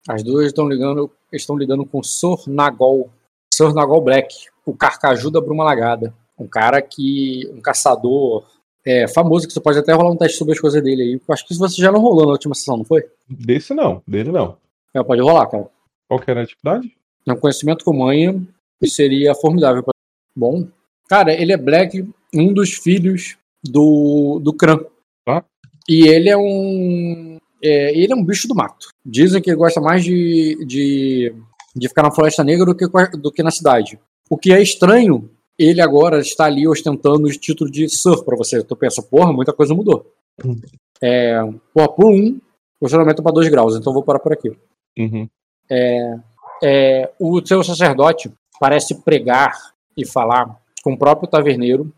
As 0.09 0.23
duas 0.23 0.47
estão 0.47 0.69
ligando, 0.69 1.11
estão 1.33 1.57
lidando 1.57 1.87
com 1.87 2.03
Sor 2.03 2.49
Nagol. 2.49 3.11
Sor 3.55 3.73
Nagol 3.73 4.01
Black, 4.01 4.35
o 4.67 4.75
carcaju 4.75 5.31
da 5.31 5.41
Bruma 5.41 5.65
Lagada. 5.65 6.13
Um 6.37 6.49
cara 6.49 6.83
que. 6.83 7.49
um 7.55 7.61
caçador 7.61 8.45
é, 8.85 9.09
famoso, 9.09 9.47
que 9.47 9.53
você 9.53 9.61
pode 9.61 9.79
até 9.79 9.93
rolar 9.93 10.11
um 10.11 10.17
teste 10.17 10.37
sobre 10.37 10.53
as 10.53 10.61
coisas 10.61 10.83
dele 10.83 11.03
aí. 11.03 11.13
Eu 11.15 11.33
Acho 11.33 11.47
que 11.47 11.53
isso 11.53 11.61
você 11.61 11.81
já 11.81 11.91
não 11.91 12.01
rolou 12.01 12.27
na 12.27 12.33
última 12.33 12.55
sessão, 12.55 12.77
não 12.77 12.85
foi? 12.85 13.03
Desse 13.29 13.73
não, 13.73 14.03
dele 14.07 14.31
não. 14.31 14.57
É, 14.93 15.03
pode 15.03 15.23
rolar, 15.23 15.47
cara. 15.47 15.69
Qual 16.09 16.21
que 16.21 16.31
era 16.31 16.41
a 16.41 16.45
atividade? 16.45 16.93
É 17.27 17.33
um 17.33 17.37
conhecimento 17.37 17.85
com 17.85 17.93
manha 17.97 18.41
que 18.83 18.89
seria 18.89 19.35
formidável. 19.35 19.83
pra- 19.83 19.93
Bom. 20.37 20.67
Cara, 21.09 21.33
ele 21.33 21.53
é 21.53 21.57
Black, 21.57 22.07
um 22.35 22.53
dos 22.53 22.73
filhos 22.75 23.37
do, 23.63 24.41
do 24.43 24.53
Kran. 24.53 24.79
Tá. 25.25 25.45
E 25.89 26.07
ele 26.09 26.29
é 26.29 26.37
um. 26.37 27.39
é, 27.63 27.97
ele 27.99 28.13
é 28.13 28.17
um 28.17 28.25
bicho 28.25 28.49
do 28.49 28.55
mato. 28.55 28.89
Dizem 29.05 29.41
que 29.41 29.51
ele 29.51 29.57
gosta 29.57 29.81
mais 29.81 30.03
de, 30.05 30.65
de, 30.67 31.35
de 31.77 31.89
ficar 31.89 32.03
na 32.03 32.11
Floresta 32.11 32.43
Negra 32.43 32.67
do 32.67 32.75
que, 32.75 32.87
do 33.19 33.31
que 33.33 33.43
na 33.43 33.51
cidade. 33.51 33.99
O 34.29 34.37
que 34.37 34.53
é 34.53 34.61
estranho, 34.61 35.31
ele 35.59 35.81
agora 35.81 36.19
está 36.21 36.47
ali 36.47 36.67
ostentando 36.67 37.27
o 37.27 37.31
título 37.31 37.71
de 37.71 37.89
Sir 37.89 38.23
pra 38.25 38.37
você. 38.37 38.63
Tu 38.63 38.75
pensa, 38.77 39.03
porra, 39.03 39.33
muita 39.33 39.53
coisa 39.53 39.75
mudou. 39.75 40.11
Hum. 40.45 40.61
É, 41.03 41.39
porra, 41.73 41.89
por 41.89 42.07
um, 42.11 42.41
o 42.81 42.87
aumenta 42.97 43.23
para 43.23 43.33
dois 43.33 43.49
graus, 43.49 43.77
então 43.77 43.93
vou 43.93 44.03
parar 44.03 44.19
por 44.19 44.33
aqui. 44.33 44.51
Uhum. 44.99 45.29
É, 45.71 47.11
o 47.19 47.45
seu 47.45 47.63
sacerdote 47.63 48.33
parece 48.61 48.95
pregar 49.03 49.53
e 49.97 50.07
falar 50.07 50.59
com 50.83 50.93
o 50.93 50.99
próprio 50.99 51.29
taverneiro 51.29 51.93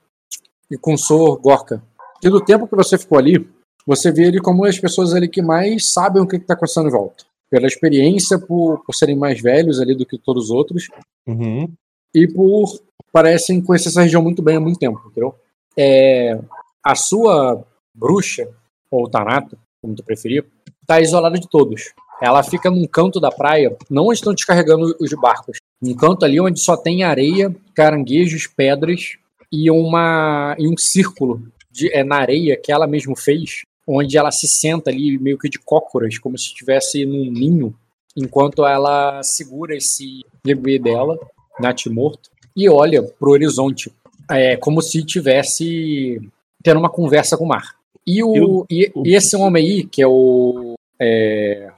e 0.71 0.77
com 0.77 0.95
o 0.95 0.99
Sor 0.99 1.39
Gorka. 1.41 1.83
E 2.23 2.29
do 2.31 2.41
tempo 2.41 2.67
que 2.67 2.75
você 2.75 2.97
ficou 2.99 3.19
ali, 3.19 3.49
você 3.87 4.11
vê 4.11 4.25
ele 4.25 4.41
como 4.41 4.65
as 4.65 4.79
pessoas 4.79 5.15
ali 5.15 5.29
que 5.29 5.43
mais 5.43 5.93
sabem 5.93 6.23
o 6.23 6.27
que 6.27 6.37
está 6.37 6.55
acontecendo 6.55 6.89
em 6.89 6.93
volta. 6.93 7.25
Pela 7.49 7.67
experiência, 7.67 8.39
por, 8.39 8.83
por 8.85 8.93
serem 8.95 9.15
mais 9.17 9.41
velhos 9.41 9.81
ali 9.81 9.95
do 9.95 10.05
que 10.05 10.19
todos 10.19 10.45
os 10.47 10.51
outros, 10.51 10.89
Uhum. 11.29 11.69
e 12.15 12.27
por 12.29 12.81
parecem 13.13 13.61
conhecer 13.61 13.89
essa 13.89 14.03
região 14.03 14.23
muito 14.23 14.43
bem 14.43 14.57
há 14.57 14.61
muito 14.61 14.79
tempo, 14.79 15.01
entendeu? 15.07 15.35
É, 15.77 16.39
a 16.85 16.95
sua 16.95 17.65
bruxa, 17.95 18.49
ou 18.91 19.09
Tanato, 19.09 19.59
como 19.83 19.95
tu 19.95 20.05
preferir, 20.05 20.45
está 20.83 21.01
isolada 21.01 21.39
de 21.39 21.49
todos. 21.49 21.93
Ela 22.21 22.43
fica 22.43 22.71
num 22.71 22.87
canto 22.87 23.21
da 23.21 23.31
praia, 23.31 23.77
não 23.91 24.07
onde 24.07 24.15
estão 24.19 24.33
descarregando 24.35 24.97
os 24.99 25.11
barcos. 25.21 25.59
Um 25.83 25.95
canto 25.95 26.25
ali 26.25 26.41
onde 26.41 26.59
só 26.61 26.77
tem 26.77 27.03
areia, 27.05 27.55
caranguejos, 27.75 28.47
pedras 28.47 29.17
e, 29.53 29.71
uma, 29.71 30.57
e 30.59 30.67
um 30.69 30.77
círculo 30.77 31.43
de, 31.71 31.93
é, 31.93 32.03
na 32.03 32.17
areia 32.17 32.57
que 32.57 32.73
ela 32.73 32.87
mesmo 32.87 33.15
fez, 33.15 33.63
onde 33.87 34.17
ela 34.17 34.31
se 34.33 34.49
senta 34.49 34.91
ali 34.91 35.19
meio 35.19 35.39
que 35.39 35.49
de 35.49 35.59
cócoras, 35.59 36.19
como 36.19 36.39
se 36.39 36.47
estivesse 36.47 37.05
num 37.05 37.31
ninho, 37.31 37.75
enquanto 38.17 38.67
ela 38.67 39.23
segura 39.23 39.77
esse 39.77 40.25
bebê 40.45 40.79
dela, 40.79 41.19
Nath 41.61 41.87
morto, 41.87 42.31
e 42.57 42.69
olha 42.69 43.03
pro 43.03 43.33
horizonte, 43.33 43.93
é, 44.31 44.57
como 44.57 44.81
se 44.81 45.05
tivesse 45.05 46.19
tendo 46.63 46.81
uma 46.81 46.89
conversa 46.91 47.37
com 47.37 47.45
o 47.45 47.49
mar. 47.49 47.77
E, 48.07 48.23
o, 48.25 48.35
Eu- 48.35 48.67
e, 48.71 48.91
e 49.05 49.15
esse 49.15 49.37
homem 49.37 49.65
aí, 49.65 49.85
que 49.85 50.01
é 50.01 50.07
o 50.07 50.75
é, 51.01 51.69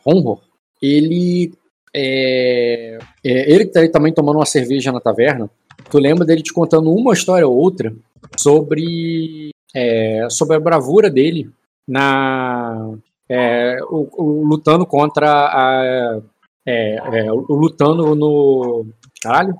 ele 0.81 1.53
é, 1.95 2.99
é, 3.25 3.53
ele 3.53 3.65
que 3.67 3.73
tá 3.73 3.81
aí 3.81 3.89
também 3.89 4.13
tomando 4.13 4.37
uma 4.37 4.47
cerveja 4.47 4.93
na 4.93 5.01
taverna, 5.01 5.51
tu 5.91 5.99
lembra 5.99 6.25
dele 6.25 6.43
te 6.43 6.53
contando 6.53 6.93
uma 6.93 7.13
história 7.13 7.47
ou 7.47 7.57
outra 7.57 7.93
sobre 8.37 9.51
é, 9.75 10.27
sobre 10.31 10.57
a 10.57 10.61
bravura 10.61 11.11
dele 11.11 11.51
na 11.87 12.91
é, 13.29 13.79
o- 13.91 14.09
o- 14.17 14.45
lutando 14.45 14.87
contra 14.87 15.29
a 15.31 16.21
é, 16.67 16.97
é, 17.13 17.33
o- 17.33 17.55
lutando 17.55 18.15
no 18.15 18.87
caralho 19.23 19.55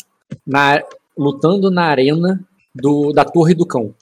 na, 0.47 0.83
lutando 1.17 1.71
na 1.71 1.85
arena 1.85 2.41
do, 2.75 3.13
da 3.13 3.25
Torre 3.25 3.55
do 3.55 3.67
Cão. 3.67 3.95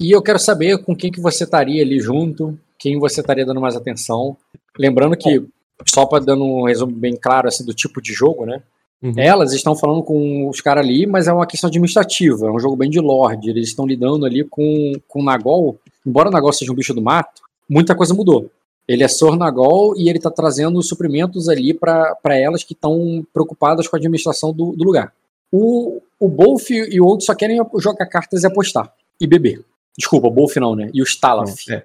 E 0.00 0.10
eu 0.10 0.22
quero 0.22 0.38
saber 0.38 0.78
com 0.82 0.96
quem 0.96 1.10
que 1.12 1.20
você 1.20 1.44
estaria 1.44 1.82
ali 1.82 2.00
junto, 2.00 2.58
quem 2.78 2.98
você 2.98 3.20
estaria 3.20 3.44
dando 3.46 3.60
mais 3.60 3.76
atenção. 3.76 4.36
Lembrando 4.78 5.16
que, 5.16 5.44
só 5.86 6.06
para 6.06 6.24
dando 6.24 6.44
um 6.44 6.64
resumo 6.64 6.92
bem 6.92 7.16
claro 7.16 7.48
assim, 7.48 7.64
do 7.64 7.74
tipo 7.74 8.00
de 8.00 8.12
jogo, 8.12 8.44
né? 8.46 8.62
Uhum. 9.02 9.12
Elas 9.16 9.52
estão 9.52 9.76
falando 9.76 10.02
com 10.02 10.48
os 10.48 10.60
caras 10.60 10.84
ali, 10.84 11.06
mas 11.06 11.28
é 11.28 11.32
uma 11.32 11.46
questão 11.46 11.68
administrativa, 11.68 12.46
é 12.46 12.50
um 12.50 12.58
jogo 12.58 12.74
bem 12.74 12.88
de 12.88 13.00
lord. 13.00 13.48
Eles 13.48 13.68
estão 13.68 13.86
lidando 13.86 14.24
ali 14.24 14.44
com, 14.44 14.92
com 15.06 15.20
o 15.20 15.24
Nagol. 15.24 15.78
Embora 16.06 16.28
o 16.28 16.32
Nagol 16.32 16.52
seja 16.52 16.72
um 16.72 16.74
bicho 16.74 16.94
do 16.94 17.02
mato, 17.02 17.42
muita 17.68 17.94
coisa 17.94 18.14
mudou. 18.14 18.50
Ele 18.88 19.02
é 19.02 19.08
Sor 19.08 19.36
Nagol 19.36 19.94
e 19.96 20.08
ele 20.08 20.18
está 20.18 20.30
trazendo 20.30 20.82
suprimentos 20.82 21.48
ali 21.48 21.74
para 21.74 22.16
elas 22.38 22.62
que 22.62 22.72
estão 22.72 23.26
preocupadas 23.32 23.88
com 23.88 23.96
a 23.96 23.98
administração 23.98 24.52
do, 24.52 24.72
do 24.72 24.84
lugar. 24.84 25.12
O, 25.52 26.00
o 26.18 26.28
Bolf 26.28 26.70
e 26.70 27.00
o 27.00 27.06
outro 27.06 27.24
só 27.24 27.34
querem 27.34 27.60
jogar 27.78 28.06
cartas 28.06 28.42
e 28.42 28.46
apostar. 28.46 28.92
E 29.20 29.26
beber. 29.26 29.64
Desculpa, 29.96 30.28
o 30.28 30.30
Bolf 30.30 30.56
não, 30.56 30.74
né? 30.74 30.90
E 30.92 31.00
o 31.00 31.04
Stalaf. 31.04 31.54
É. 31.70 31.84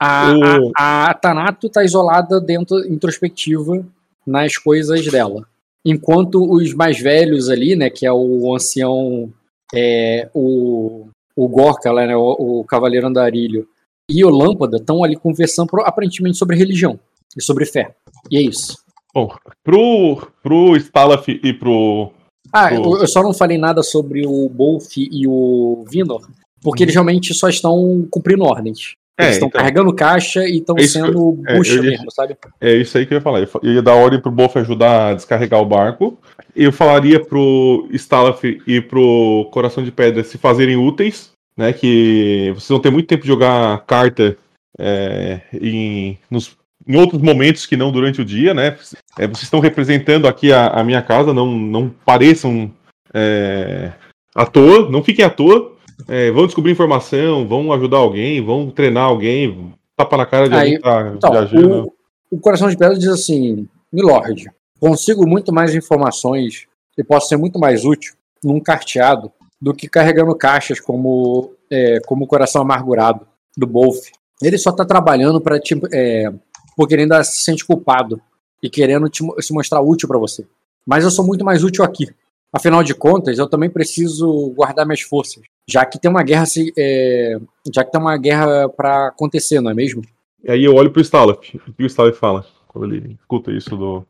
A, 0.00 0.32
O- 0.32 0.72
a, 0.76 1.10
a 1.10 1.14
Tanato 1.14 1.68
tá 1.68 1.84
isolada 1.84 2.40
dentro, 2.40 2.78
introspectiva, 2.90 3.84
nas 4.26 4.56
coisas 4.56 5.04
dela. 5.06 5.46
Enquanto 5.84 6.50
os 6.50 6.72
mais 6.74 6.98
velhos 7.00 7.48
ali, 7.48 7.76
né, 7.76 7.90
que 7.90 8.06
é 8.06 8.12
o 8.12 8.54
ancião, 8.54 9.32
é, 9.74 10.28
o, 10.34 11.08
o 11.36 11.48
Gorka, 11.48 11.90
lá, 11.92 12.06
né, 12.06 12.16
o, 12.16 12.60
o 12.60 12.64
Cavaleiro 12.64 13.06
Andarilho, 13.06 13.66
e 14.10 14.24
o 14.24 14.30
Lâmpada 14.30 14.76
estão 14.78 15.04
ali 15.04 15.16
conversando 15.16 15.68
pro- 15.68 15.82
aparentemente 15.86 16.36
sobre 16.36 16.56
religião 16.56 16.98
e 17.36 17.42
sobre 17.42 17.64
fé. 17.64 17.94
E 18.30 18.36
é 18.38 18.42
isso. 18.42 18.78
Bom, 19.14 19.32
pro, 19.64 20.28
pro 20.42 20.76
Stalaf 20.76 21.28
e 21.28 21.52
pro. 21.52 22.12
Ah, 22.52 22.68
Pô. 22.68 22.96
eu 22.96 23.02
eu 23.02 23.06
só 23.08 23.22
não 23.22 23.32
falei 23.32 23.58
nada 23.58 23.82
sobre 23.82 24.26
o 24.26 24.48
Bolf 24.48 24.96
e 24.96 25.26
o 25.26 25.84
Vinor, 25.90 26.28
porque 26.62 26.82
eles 26.84 26.94
realmente 26.94 27.32
só 27.34 27.48
estão 27.48 28.06
cumprindo 28.10 28.44
ordens. 28.44 28.94
É, 29.20 29.24
Eles 29.24 29.34
estão 29.36 29.48
então. 29.48 29.60
carregando 29.60 29.94
caixa 29.94 30.44
e 30.48 30.58
estão 30.58 30.76
É 30.78 30.86
sendo 30.86 31.12
eu- 31.12 31.42
é, 31.46 31.56
bucha 31.56 31.74
eu 31.74 31.84
ia- 31.84 31.90
mesmo, 31.90 32.10
sabe? 32.10 32.36
É 32.60 32.74
isso 32.74 32.96
aí 32.98 33.06
que 33.06 33.12
eu 33.14 33.18
ia 33.18 33.22
falar. 33.22 33.40
Eu 33.40 33.46
fa- 33.46 33.60
Eu 33.62 33.72
ia 33.74 33.82
dar 33.82 33.94
ordem 33.94 34.20
pro 34.20 34.30
Boff 34.30 34.58
ajudar 34.58 35.08
a 35.10 35.14
descarregar 35.14 35.60
o 35.60 35.66
barco. 35.66 36.18
Eu 36.54 36.72
falaria 36.72 37.20
pro 37.20 37.88
Stalaf 37.92 38.42
e 38.44 38.80
pro 38.80 39.48
Coração 39.52 39.82
de 39.84 39.92
Pedra 39.92 40.24
se 40.24 40.36
fazerem 40.38 40.76
úteis, 40.76 41.30
né? 41.56 41.72
Que 41.72 42.50
vocês 42.54 42.68
vão 42.68 42.80
ter 42.80 42.90
muito 42.90 43.06
tempo 43.06 43.22
de 43.22 43.28
jogar 43.28 43.84
carta 43.86 44.36
é, 44.78 45.40
em, 45.52 46.18
nos- 46.30 46.56
em 46.88 46.96
outros 46.96 47.20
momentos 47.20 47.66
que 47.66 47.76
não 47.76 47.92
durante 47.92 48.20
o 48.20 48.24
dia, 48.24 48.54
né? 48.54 48.76
É, 49.18 49.26
vocês 49.26 49.42
estão 49.42 49.60
representando 49.60 50.26
aqui 50.26 50.52
a, 50.52 50.68
a 50.68 50.82
minha 50.84 51.02
casa, 51.02 51.34
não, 51.34 51.46
não 51.46 51.88
pareçam 52.04 52.70
é, 53.12 53.92
à 54.34 54.46
toa, 54.46 54.88
não 54.88 55.02
fiquem 55.02 55.24
à 55.24 55.30
toa. 55.30 55.76
É, 56.08 56.30
vão 56.30 56.46
descobrir 56.46 56.72
informação, 56.72 57.46
vão 57.46 57.72
ajudar 57.72 57.98
alguém, 57.98 58.44
vão 58.44 58.70
treinar 58.70 59.04
alguém, 59.04 59.72
tapa 59.96 60.16
na 60.16 60.26
cara 60.26 60.48
de 60.48 60.54
Aí, 60.54 60.60
alguém 60.60 60.80
tá 60.80 61.12
Então, 61.16 61.32
viajando. 61.32 61.92
o, 62.30 62.36
o 62.36 62.40
Coração 62.40 62.68
de 62.68 62.76
Pedra 62.76 62.98
diz 62.98 63.08
assim: 63.08 63.68
Milord, 63.92 64.50
consigo 64.78 65.26
muito 65.26 65.52
mais 65.52 65.74
informações 65.74 66.66
e 66.96 67.04
posso 67.04 67.28
ser 67.28 67.36
muito 67.36 67.58
mais 67.58 67.84
útil 67.84 68.14
num 68.42 68.60
carteado 68.60 69.30
do 69.60 69.74
que 69.74 69.88
carregando 69.88 70.34
caixas 70.34 70.80
como, 70.80 71.52
é, 71.70 72.00
como 72.06 72.24
o 72.24 72.28
Coração 72.28 72.62
Amargurado 72.62 73.26
do 73.56 73.66
Bolf. 73.66 73.98
Ele 74.42 74.56
só 74.56 74.72
tá 74.72 74.84
trabalhando 74.84 75.40
para 75.40 75.60
tipo, 75.60 75.86
é, 75.92 76.32
porque 76.76 76.94
ele 76.94 77.02
ainda 77.02 77.22
se 77.22 77.42
sente 77.42 77.64
culpado 77.64 78.20
e 78.62 78.70
querendo 78.70 79.08
te 79.08 79.22
se 79.40 79.52
mostrar 79.52 79.80
útil 79.80 80.08
para 80.08 80.18
você. 80.18 80.46
Mas 80.86 81.04
eu 81.04 81.10
sou 81.10 81.26
muito 81.26 81.44
mais 81.44 81.62
útil 81.62 81.84
aqui. 81.84 82.08
Afinal 82.52 82.82
de 82.82 82.94
contas, 82.94 83.38
eu 83.38 83.48
também 83.48 83.70
preciso 83.70 84.50
guardar 84.56 84.84
minhas 84.86 85.02
forças, 85.02 85.42
já 85.70 85.84
que 85.84 85.98
tem 86.00 86.10
uma 86.10 86.22
guerra, 86.22 86.46
se- 86.46 86.72
é, 86.78 87.38
já 87.74 87.84
que 87.84 87.92
tem 87.92 88.00
uma 88.00 88.16
guerra 88.16 88.68
para 88.68 89.08
acontecer, 89.08 89.60
não 89.60 89.70
é 89.70 89.74
mesmo? 89.74 90.02
E 90.42 90.50
aí 90.50 90.64
eu 90.64 90.74
olho 90.74 90.90
pro 90.90 91.00
Stalaf. 91.02 91.38
O 91.68 91.72
que 91.72 91.82
o 91.82 91.86
Stalaf 91.86 92.16
fala 92.18 92.44
quando 92.68 92.94
ele 92.94 93.16
escuta 93.20 93.52
isso 93.52 93.76
do. 93.76 94.04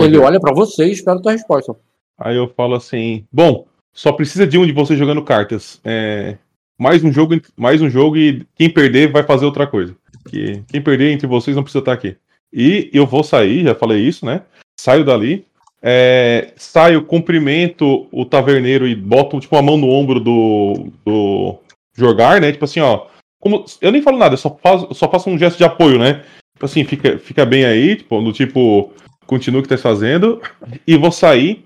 Ele 0.00 0.18
olha 0.18 0.40
pra 0.40 0.54
você 0.54 0.86
e 0.86 0.92
espera 0.92 1.18
a 1.18 1.20
tua 1.22 1.32
resposta. 1.32 1.74
Aí 2.18 2.36
eu 2.36 2.48
falo 2.56 2.74
assim: 2.74 3.24
Bom, 3.32 3.66
só 3.92 4.12
precisa 4.12 4.46
de 4.46 4.56
um 4.58 4.66
de 4.66 4.72
vocês 4.72 4.98
jogando 4.98 5.22
cartas. 5.22 5.80
É, 5.84 6.38
mais 6.78 7.04
um 7.04 7.12
jogo, 7.12 7.34
mais 7.56 7.82
um 7.82 7.90
jogo 7.90 8.16
e 8.16 8.46
quem 8.56 8.70
perder 8.70 9.12
vai 9.12 9.22
fazer 9.22 9.44
outra 9.44 9.66
coisa. 9.66 9.94
Que 10.28 10.62
quem 10.68 10.80
perder 10.80 11.10
entre 11.12 11.26
vocês 11.26 11.54
não 11.54 11.62
precisa 11.62 11.80
estar 11.80 11.92
aqui. 11.92 12.16
E 12.52 12.88
eu 12.92 13.04
vou 13.06 13.22
sair, 13.22 13.64
já 13.64 13.74
falei 13.74 14.00
isso, 14.00 14.24
né? 14.24 14.42
Saio 14.80 15.04
dali. 15.04 15.44
É, 15.86 16.52
saio, 16.56 17.04
cumprimento 17.04 18.06
o 18.10 18.24
taverneiro 18.24 18.88
e 18.88 18.94
boto 18.94 19.38
tipo 19.38 19.54
a 19.54 19.60
mão 19.60 19.76
no 19.76 19.90
ombro 19.90 20.18
do, 20.18 20.88
do 21.04 21.56
jogar, 21.94 22.40
né? 22.40 22.50
Tipo 22.50 22.64
assim, 22.64 22.80
ó. 22.80 23.06
Como, 23.38 23.66
eu 23.82 23.92
nem 23.92 24.00
falo 24.00 24.16
nada, 24.16 24.32
eu 24.32 24.38
só 24.38 24.56
faço, 24.62 24.88
só 24.94 25.10
faço 25.10 25.28
um 25.28 25.36
gesto 25.36 25.58
de 25.58 25.64
apoio, 25.64 25.98
né? 25.98 26.22
Tipo 26.54 26.64
assim, 26.64 26.84
fica, 26.84 27.18
fica 27.18 27.44
bem 27.44 27.66
aí, 27.66 27.96
tipo, 27.96 28.18
do 28.22 28.32
tipo, 28.32 28.90
continua 29.26 29.60
o 29.60 29.62
que 29.62 29.68
tá 29.68 29.76
fazendo. 29.76 30.40
E 30.86 30.96
vou 30.96 31.12
sair. 31.12 31.62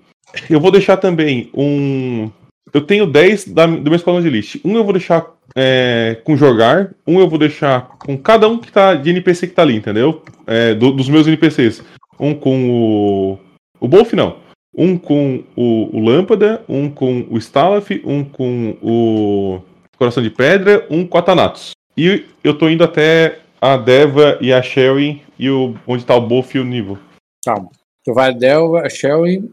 Eu 0.50 0.58
vou 0.58 0.72
deixar 0.72 0.96
também 0.96 1.48
um. 1.54 2.28
Eu 2.74 2.80
tenho 2.80 3.06
10 3.06 3.48
da, 3.48 3.66
do 3.66 3.82
meu 3.84 3.94
esquadrão 3.94 4.20
de 4.20 4.26
elite. 4.26 4.60
Um 4.64 4.74
eu 4.76 4.82
vou 4.82 4.92
deixar 4.92 5.24
é, 5.56 6.20
com 6.24 6.36
jogar, 6.36 6.90
um 7.06 7.20
eu 7.20 7.28
vou 7.28 7.38
deixar 7.38 7.82
com 8.04 8.18
cada 8.18 8.48
um 8.48 8.58
que 8.58 8.70
tá 8.72 8.94
de 8.94 9.10
NPC 9.10 9.46
que 9.46 9.54
tá 9.54 9.62
ali, 9.62 9.76
entendeu? 9.76 10.22
É, 10.46 10.74
do- 10.74 10.92
dos 10.92 11.08
meus 11.08 11.26
NPCs. 11.28 11.82
Um 12.18 12.34
com 12.34 12.68
o. 12.70 13.38
O 13.80 13.88
Bolf 13.88 14.12
não. 14.12 14.36
Um 14.76 14.96
com 14.96 15.42
o, 15.56 15.96
o 15.96 16.00
Lâmpada, 16.04 16.62
um 16.68 16.90
com 16.90 17.26
o 17.30 17.38
Stalaf, 17.38 17.90
um 18.04 18.24
com 18.24 18.76
o 18.82 19.60
Coração 19.96 20.22
de 20.22 20.30
Pedra, 20.30 20.86
um 20.90 21.06
com 21.06 21.18
a 21.18 21.22
Thanatos. 21.22 21.72
E 21.96 22.24
eu 22.44 22.56
tô 22.56 22.68
indo 22.68 22.84
até 22.84 23.40
a 23.60 23.76
Deva 23.76 24.38
e 24.40 24.52
a 24.52 24.62
Sherry 24.62 25.22
e 25.38 25.50
o, 25.50 25.74
onde 25.86 26.04
tá 26.04 26.14
o 26.14 26.20
Bolf 26.20 26.54
e 26.54 26.60
o 26.60 26.64
Nivo. 26.64 26.98
Calma. 27.44 27.70
Tu 28.04 28.14
vai 28.14 28.30
a 28.30 28.32
Delva, 28.32 28.82
a 28.82 28.88
Shelly 28.88 29.50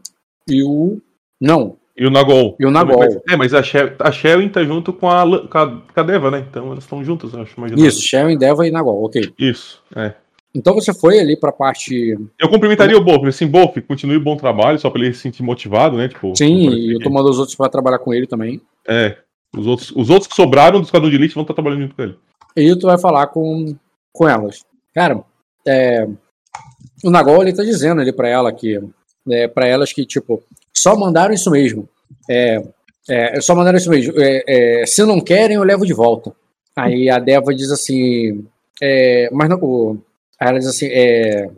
e 0.48 0.62
o. 0.62 0.98
Não. 1.40 1.76
E 1.96 2.06
o 2.06 2.10
Nagol. 2.10 2.56
E 2.58 2.66
o 2.66 2.70
Nagol. 2.70 2.98
Mas- 2.98 3.18
é, 3.28 3.36
mas 3.36 3.54
a, 3.54 3.62
Sher 3.62 3.96
a 3.98 4.12
Sherwin 4.12 4.48
tá 4.48 4.62
junto 4.62 4.92
com 4.92 5.10
a, 5.10 5.24
com 5.48 5.58
a, 5.58 5.66
com 5.66 6.00
a 6.00 6.02
Deva, 6.02 6.30
né? 6.30 6.46
Então 6.48 6.66
elas 6.72 6.84
estão 6.84 7.02
juntas, 7.04 7.32
eu 7.32 7.42
acho. 7.42 7.54
imaginando. 7.56 7.86
Isso, 7.86 8.00
Shelly, 8.06 8.36
Delva 8.38 8.66
e 8.66 8.70
Nagol, 8.70 9.04
ok. 9.04 9.32
Isso, 9.38 9.82
é. 9.94 10.14
Então 10.56 10.74
você 10.74 10.94
foi 10.94 11.18
ali 11.20 11.36
pra 11.36 11.52
parte. 11.52 12.16
Eu 12.40 12.48
cumprimentaria 12.48 12.96
o 12.96 13.04
Bolf, 13.04 13.24
assim, 13.26 13.46
Bolf, 13.46 13.76
continue 13.86 14.16
o 14.16 14.20
bom 14.22 14.36
trabalho, 14.36 14.78
só 14.78 14.88
pra 14.88 15.02
ele 15.02 15.12
se 15.12 15.20
sentir 15.20 15.42
motivado, 15.42 15.96
né? 15.96 16.08
Tipo, 16.08 16.34
Sim, 16.34 16.70
e 16.70 16.94
eu 16.94 17.00
tô 17.00 17.10
mandando 17.10 17.30
os 17.32 17.38
outros 17.38 17.56
pra 17.56 17.68
trabalhar 17.68 17.98
com 17.98 18.14
ele 18.14 18.26
também. 18.26 18.60
É. 18.88 19.16
Os 19.56 19.66
outros, 19.66 19.90
os 19.94 20.08
outros 20.10 20.26
que 20.28 20.34
sobraram 20.34 20.80
do 20.80 20.84
Esquadrão 20.84 21.08
de 21.10 21.16
Elite 21.16 21.34
vão 21.34 21.42
estar 21.42 21.54
trabalhando 21.54 21.82
junto 21.82 21.94
com 21.94 22.02
ele. 22.02 22.16
E 22.56 22.74
tu 22.76 22.86
vai 22.86 22.98
falar 22.98 23.26
com, 23.28 23.76
com 24.12 24.28
elas. 24.28 24.64
Cara, 24.94 25.22
é, 25.66 26.06
o 27.04 27.10
Nagol 27.10 27.42
ele 27.42 27.52
tá 27.54 27.62
dizendo 27.62 28.00
ali 28.00 28.12
pra 28.12 28.28
ela 28.28 28.52
que. 28.52 28.80
É, 29.30 29.46
para 29.48 29.66
elas 29.66 29.92
que, 29.92 30.04
tipo, 30.06 30.42
só 30.72 30.96
mandaram 30.96 31.34
isso 31.34 31.50
mesmo. 31.50 31.88
É, 32.30 32.62
é, 33.08 33.40
só 33.40 33.54
mandaram 33.54 33.76
isso 33.76 33.90
mesmo. 33.90 34.14
É, 34.16 34.80
é, 34.82 34.86
se 34.86 35.04
não 35.04 35.20
querem, 35.20 35.56
eu 35.56 35.64
levo 35.64 35.84
de 35.84 35.92
volta. 35.92 36.32
Aí 36.74 37.08
a 37.10 37.18
Deva 37.18 37.54
diz 37.54 37.70
assim. 37.70 38.44
é, 38.82 39.28
mas 39.32 39.48
não. 39.48 39.58
o- 39.60 39.98
Aí 40.40 40.48
ela 40.48 40.58
diz 40.58 40.68
assim: 40.68 40.86
é, 40.90 41.48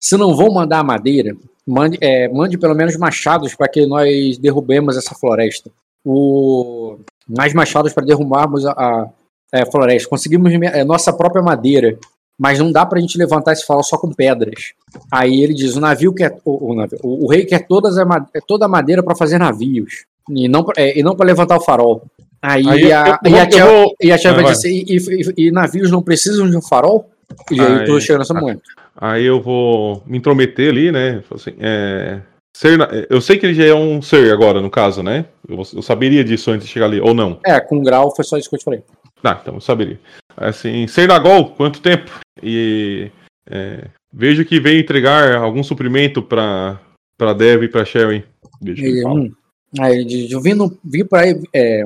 se 0.00 0.16
não 0.16 0.34
vão 0.36 0.52
mandar 0.52 0.82
madeira, 0.84 1.34
mande, 1.66 1.98
é, 2.00 2.28
mande 2.28 2.56
pelo 2.58 2.74
menos 2.74 2.96
machados 2.96 3.54
para 3.54 3.68
que 3.68 3.84
nós 3.86 4.38
derrubemos 4.38 4.96
essa 4.96 5.14
floresta. 5.14 5.70
O, 6.04 6.98
mais 7.28 7.52
machados 7.52 7.92
para 7.92 8.06
derrubarmos 8.06 8.64
a, 8.66 8.72
a- 8.72 9.08
é, 9.52 9.64
floresta. 9.70 10.08
Conseguimos 10.08 10.52
é, 10.52 10.84
nossa 10.84 11.12
própria 11.12 11.42
madeira, 11.42 11.98
mas 12.38 12.58
não 12.58 12.70
dá 12.72 12.84
pra 12.86 13.00
gente 13.00 13.16
levantar 13.18 13.52
esse 13.52 13.64
farol 13.66 13.82
só 13.82 13.96
com 13.98 14.12
pedras. 14.12 14.72
Aí 15.10 15.42
ele 15.42 15.54
diz: 15.54 15.76
o 15.76 15.80
navio 15.80 16.12
quer. 16.14 16.38
O, 16.44 16.70
o, 16.72 16.74
navio- 16.74 16.98
o- 17.02 17.24
o 17.26 17.28
rei 17.30 17.44
quer 17.44 17.66
todas 17.66 17.98
a, 17.98 18.04
toda 18.46 18.64
a 18.66 18.68
madeira 18.68 19.02
para 19.02 19.14
fazer 19.16 19.38
navios. 19.38 20.04
E 20.30 20.46
não, 20.48 20.66
é, 20.76 20.98
e 20.98 21.02
não 21.02 21.16
para 21.16 21.26
levantar 21.26 21.56
o 21.56 21.60
farol. 21.60 22.02
Aí, 22.40 22.68
Aí 22.68 22.82
eu- 22.82 22.96
a, 22.96 23.18
eu 23.24 23.30
e 23.32 23.38
a 23.38 23.46
tia, 23.46 23.60
eu 23.60 23.66
vou- 23.82 23.94
e 24.00 24.12
a 24.12 24.18
tia 24.18 24.30
Ah, 24.30 24.34
vai 24.34 24.44
dizer 24.52 24.70
e, 24.70 24.96
e- 24.96 25.46
e 25.46 25.50
navios 25.50 25.90
não 25.90 26.02
precisam 26.02 26.48
de 26.48 26.56
um 26.56 26.62
farol? 26.62 27.10
E 27.50 27.60
aí 27.60 27.80
Aí- 27.80 27.86
tô 27.86 28.00
chegando 28.00 28.20
nesse 28.20 28.34
momento. 28.34 28.62
Aí 28.96 29.24
eu 29.24 29.40
vou 29.40 30.02
me 30.06 30.18
intrometer 30.18 30.70
ali, 30.70 30.90
né? 30.92 31.22
Assim, 31.32 31.52
é, 31.60 32.20
ser 32.56 32.76
na- 32.76 32.88
eu 33.08 33.20
sei 33.20 33.38
que 33.38 33.46
ele 33.46 33.54
já 33.54 33.64
é 33.66 33.74
um 33.74 34.02
ser 34.02 34.32
agora, 34.32 34.60
no 34.60 34.68
caso, 34.70 35.02
né? 35.02 35.26
Eu, 35.48 35.56
eu 35.74 35.82
saberia 35.82 36.24
disso 36.24 36.50
antes 36.50 36.66
de 36.66 36.72
chegar 36.72 36.86
ali, 36.86 37.00
ou 37.00 37.14
não. 37.14 37.38
É, 37.46 37.60
com 37.60 37.82
grau 37.82 38.14
foi 38.14 38.24
só 38.24 38.36
isso 38.36 38.48
que 38.48 38.56
eu 38.56 38.58
te 38.58 38.64
falei. 38.64 38.82
Ah, 39.22 39.38
então 39.40 39.54
eu 39.54 39.60
saberia. 39.60 39.98
Assim, 40.36 40.86
ser 40.86 41.08
Nagol, 41.08 41.50
quanto 41.50 41.80
tempo? 41.80 42.10
E 42.42 43.10
é, 43.50 43.84
vejo 44.12 44.44
que 44.44 44.60
veio 44.60 44.80
entregar 44.80 45.36
algum 45.36 45.62
suprimento 45.62 46.22
pra, 46.22 46.80
pra 47.16 47.32
Dev 47.32 47.64
e 47.64 47.68
pra 47.68 47.84
Sherry. 47.84 48.24
Deixa 48.60 48.84
eu 48.84 49.02
falar. 49.02 49.14
hum, 49.14 49.32
aí 49.80 49.94
ele 49.96 50.04
diz: 50.04 50.30
eu 50.30 50.40
vim, 50.40 50.54
no, 50.54 50.76
vim 50.84 51.04
aí. 51.12 51.40
É, 51.52 51.82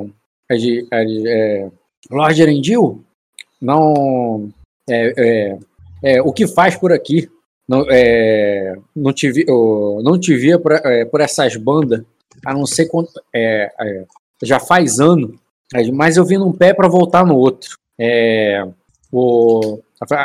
é, 0.50 0.54
de- 0.56 0.86
é, 0.90 1.04
de- 1.04 1.28
é, 1.28 1.70
Lord 2.10 2.40
Erendil, 2.42 3.02
não. 3.60 4.50
É, 4.88 5.14
é, 5.16 5.58
é, 6.02 6.22
o 6.22 6.32
que 6.32 6.46
faz 6.46 6.76
por 6.76 6.92
aqui? 6.92 7.30
Não, 7.68 7.86
é, 7.88 8.74
não, 8.94 9.12
te, 9.12 9.30
vi, 9.30 9.44
não 9.46 10.18
te 10.18 10.36
via 10.36 10.58
por, 10.58 10.72
é, 10.72 11.04
por 11.04 11.20
essas 11.20 11.56
bandas, 11.56 12.02
a 12.44 12.52
não 12.52 12.66
ser 12.66 12.86
quanto. 12.86 13.12
É, 13.34 13.72
é, 13.80 14.04
já 14.42 14.58
faz 14.58 14.98
ano, 14.98 15.38
mas 15.94 16.16
eu 16.16 16.24
vim 16.24 16.38
num 16.38 16.52
pé 16.52 16.74
para 16.74 16.88
voltar 16.88 17.24
no 17.24 17.36
outro. 17.36 17.76
É, 17.98 18.64
o, 19.10 19.80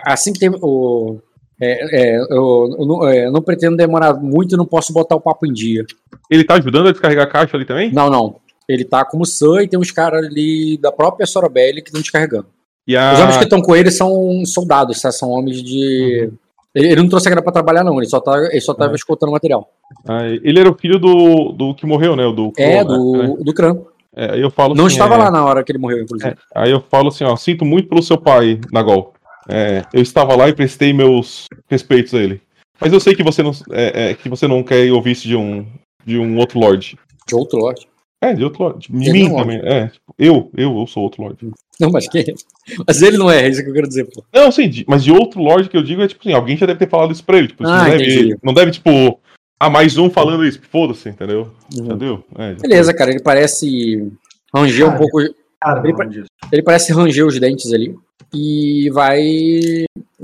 assim 0.05 0.34
que 0.34 0.39
tem. 0.39 0.49
O, 0.49 1.19
é, 1.59 2.17
eu, 2.17 2.75
eu 2.79 2.85
não, 2.85 3.09
eu 3.09 3.31
não 3.31 3.41
pretendo 3.41 3.77
demorar 3.77 4.13
muito 4.13 4.55
e 4.55 4.57
não 4.57 4.65
posso 4.65 4.91
botar 4.91 5.15
o 5.15 5.21
papo 5.21 5.45
em 5.45 5.53
dia. 5.53 5.85
Ele 6.29 6.43
tá 6.43 6.55
ajudando 6.55 6.88
a 6.88 6.91
descarregar 6.91 7.25
a 7.25 7.29
caixa 7.29 7.55
ali 7.55 7.65
também? 7.65 7.91
Não, 7.91 8.09
não. 8.09 8.39
Ele 8.67 8.84
tá 8.84 9.05
como 9.05 9.25
Sam 9.25 9.63
e 9.63 9.67
tem 9.67 9.79
uns 9.79 9.91
caras 9.91 10.25
ali 10.25 10.77
da 10.77 10.91
própria 10.91 11.25
Sorobelli 11.25 11.81
que 11.81 11.89
estão 11.89 12.01
descarregando. 12.01 12.47
A... 12.95 13.14
Os 13.14 13.19
homens 13.19 13.38
que 13.38 13.43
estão 13.43 13.61
com 13.61 13.76
ele 13.76 13.91
são 13.91 14.45
soldados, 14.45 15.01
tá? 15.01 15.11
são 15.11 15.30
homens 15.30 15.61
de. 15.61 16.31
Ele, 16.73 16.88
ele 16.91 17.01
não 17.01 17.09
trouxe 17.09 17.27
a 17.27 17.31
grana 17.31 17.43
pra 17.43 17.51
trabalhar, 17.51 17.84
não. 17.84 17.97
Ele 17.97 18.07
só, 18.07 18.19
tá, 18.19 18.38
ele 18.51 18.61
só 18.61 18.73
tava 18.73 18.93
É. 18.93 18.95
escoltando 18.95 19.31
material. 19.31 19.69
Ah, 20.07 20.26
ele 20.26 20.59
era 20.59 20.69
o 20.69 20.77
filho 20.77 20.99
do, 20.99 21.51
do 21.51 21.76
que 21.76 21.85
morreu, 21.85 22.15
né? 22.15 22.23
Do, 22.31 22.53
É, 22.57 22.77
né? 22.77 22.84
do, 22.84 23.43
do 23.43 23.53
Cran. 23.53 23.77
É, 24.15 24.31
aí 24.34 24.41
eu 24.41 24.49
falo 24.49 24.73
Não 24.73 24.85
assim, 24.85 24.95
estava 24.95 25.15
é, 25.15 25.18
lá 25.18 25.31
na 25.31 25.45
hora 25.45 25.64
que 25.64 25.72
ele 25.72 25.80
morreu, 25.80 26.01
inclusive. 26.01 26.31
É, 26.31 26.35
aí 26.55 26.72
eu 26.72 26.81
falo 26.89 27.09
assim, 27.09 27.23
ó, 27.23 27.35
sinto 27.35 27.64
muito 27.64 27.88
pelo 27.88 28.01
seu 28.01 28.18
pai, 28.18 28.59
Nagol. 28.72 29.14
É, 29.47 29.84
eu 29.93 30.01
estava 30.01 30.35
lá 30.35 30.49
e 30.49 30.53
prestei 30.53 30.91
meus 30.91 31.45
respeitos 31.69 32.14
a 32.14 32.19
ele. 32.19 32.41
Mas 32.80 32.91
eu 32.91 32.99
sei 32.99 33.15
que 33.15 33.23
você 33.23 33.41
não, 33.43 33.51
é, 33.72 34.09
é, 34.09 34.14
que 34.14 34.27
você 34.27 34.47
não 34.47 34.64
quer 34.64 34.91
ouvir 34.91 35.11
isso 35.11 35.27
de 35.27 35.35
um, 35.35 35.65
de 36.05 36.18
um 36.18 36.38
outro 36.38 36.59
Lorde. 36.59 36.97
De 37.27 37.35
outro 37.35 37.59
Lorde. 37.59 37.88
É, 38.22 38.34
de 38.34 38.44
outro 38.44 38.64
Lorde. 38.64 38.88
De 38.91 39.11
mim 39.11 39.27
é 39.27 39.35
também. 39.35 39.60
É, 39.64 39.88
tipo, 39.88 40.15
eu, 40.18 40.49
eu, 40.57 40.80
eu 40.80 40.88
sou 40.88 41.03
outro 41.03 41.22
Lorde. 41.23 41.52
Não, 41.80 41.91
mas 41.91 42.07
que. 42.07 42.34
Mas 42.88 43.02
ele 43.02 43.18
não 43.18 43.30
é, 43.30 43.44
é 43.44 43.48
isso 43.49 43.64
que 43.64 43.69
eu 43.69 43.73
quero 43.73 43.88
dizer, 43.88 44.06
pô. 44.06 44.23
Não, 44.34 44.52
sim, 44.52 44.68
de- 44.68 44.85
mas 44.88 45.03
de 45.03 45.11
outro 45.11 45.39
Lorde 45.41 45.69
que 45.69 45.77
eu 45.77 45.84
digo 45.84 46.02
é 46.02 46.07
tipo 46.07 46.22
assim, 46.22 46.34
alguém 46.34 46.57
já 46.57 46.65
deve 46.65 46.80
ter 46.80 46.89
falado 46.89 47.11
isso 47.11 47.23
pra 47.23 47.38
ele. 47.38 47.48
Tipo, 47.49 47.65
Ah, 47.68 47.84
não, 47.84 47.89
deve, 47.98 48.38
não 48.44 48.53
deve, 48.53 48.72
tipo, 48.72 49.19
ah, 49.60 49.69
mais 49.69 49.98
um 49.98 50.10
falando 50.10 50.44
isso. 50.45 50.60
Foda-se, 50.72 51.10
entendeu? 51.10 51.52
Uhum. 51.76 51.85
Entendeu? 51.85 52.23
É, 52.38 52.53
Beleza, 52.56 52.94
cara, 52.94 53.11
ele 53.11 53.22
parece 53.22 54.11
ranger 54.53 54.85
um 54.85 54.89
Cara. 54.89 54.99
pouco. 54.99 55.19
Cara, 55.61 55.80
Ele 55.88 55.94
não. 55.94 56.26
Ele 56.52 56.61
parece 56.64 56.94
ranger 56.94 57.26
os 57.26 57.39
dentes 57.39 57.72
ali. 57.72 57.95
E 58.34 58.89
vai. 58.91 59.22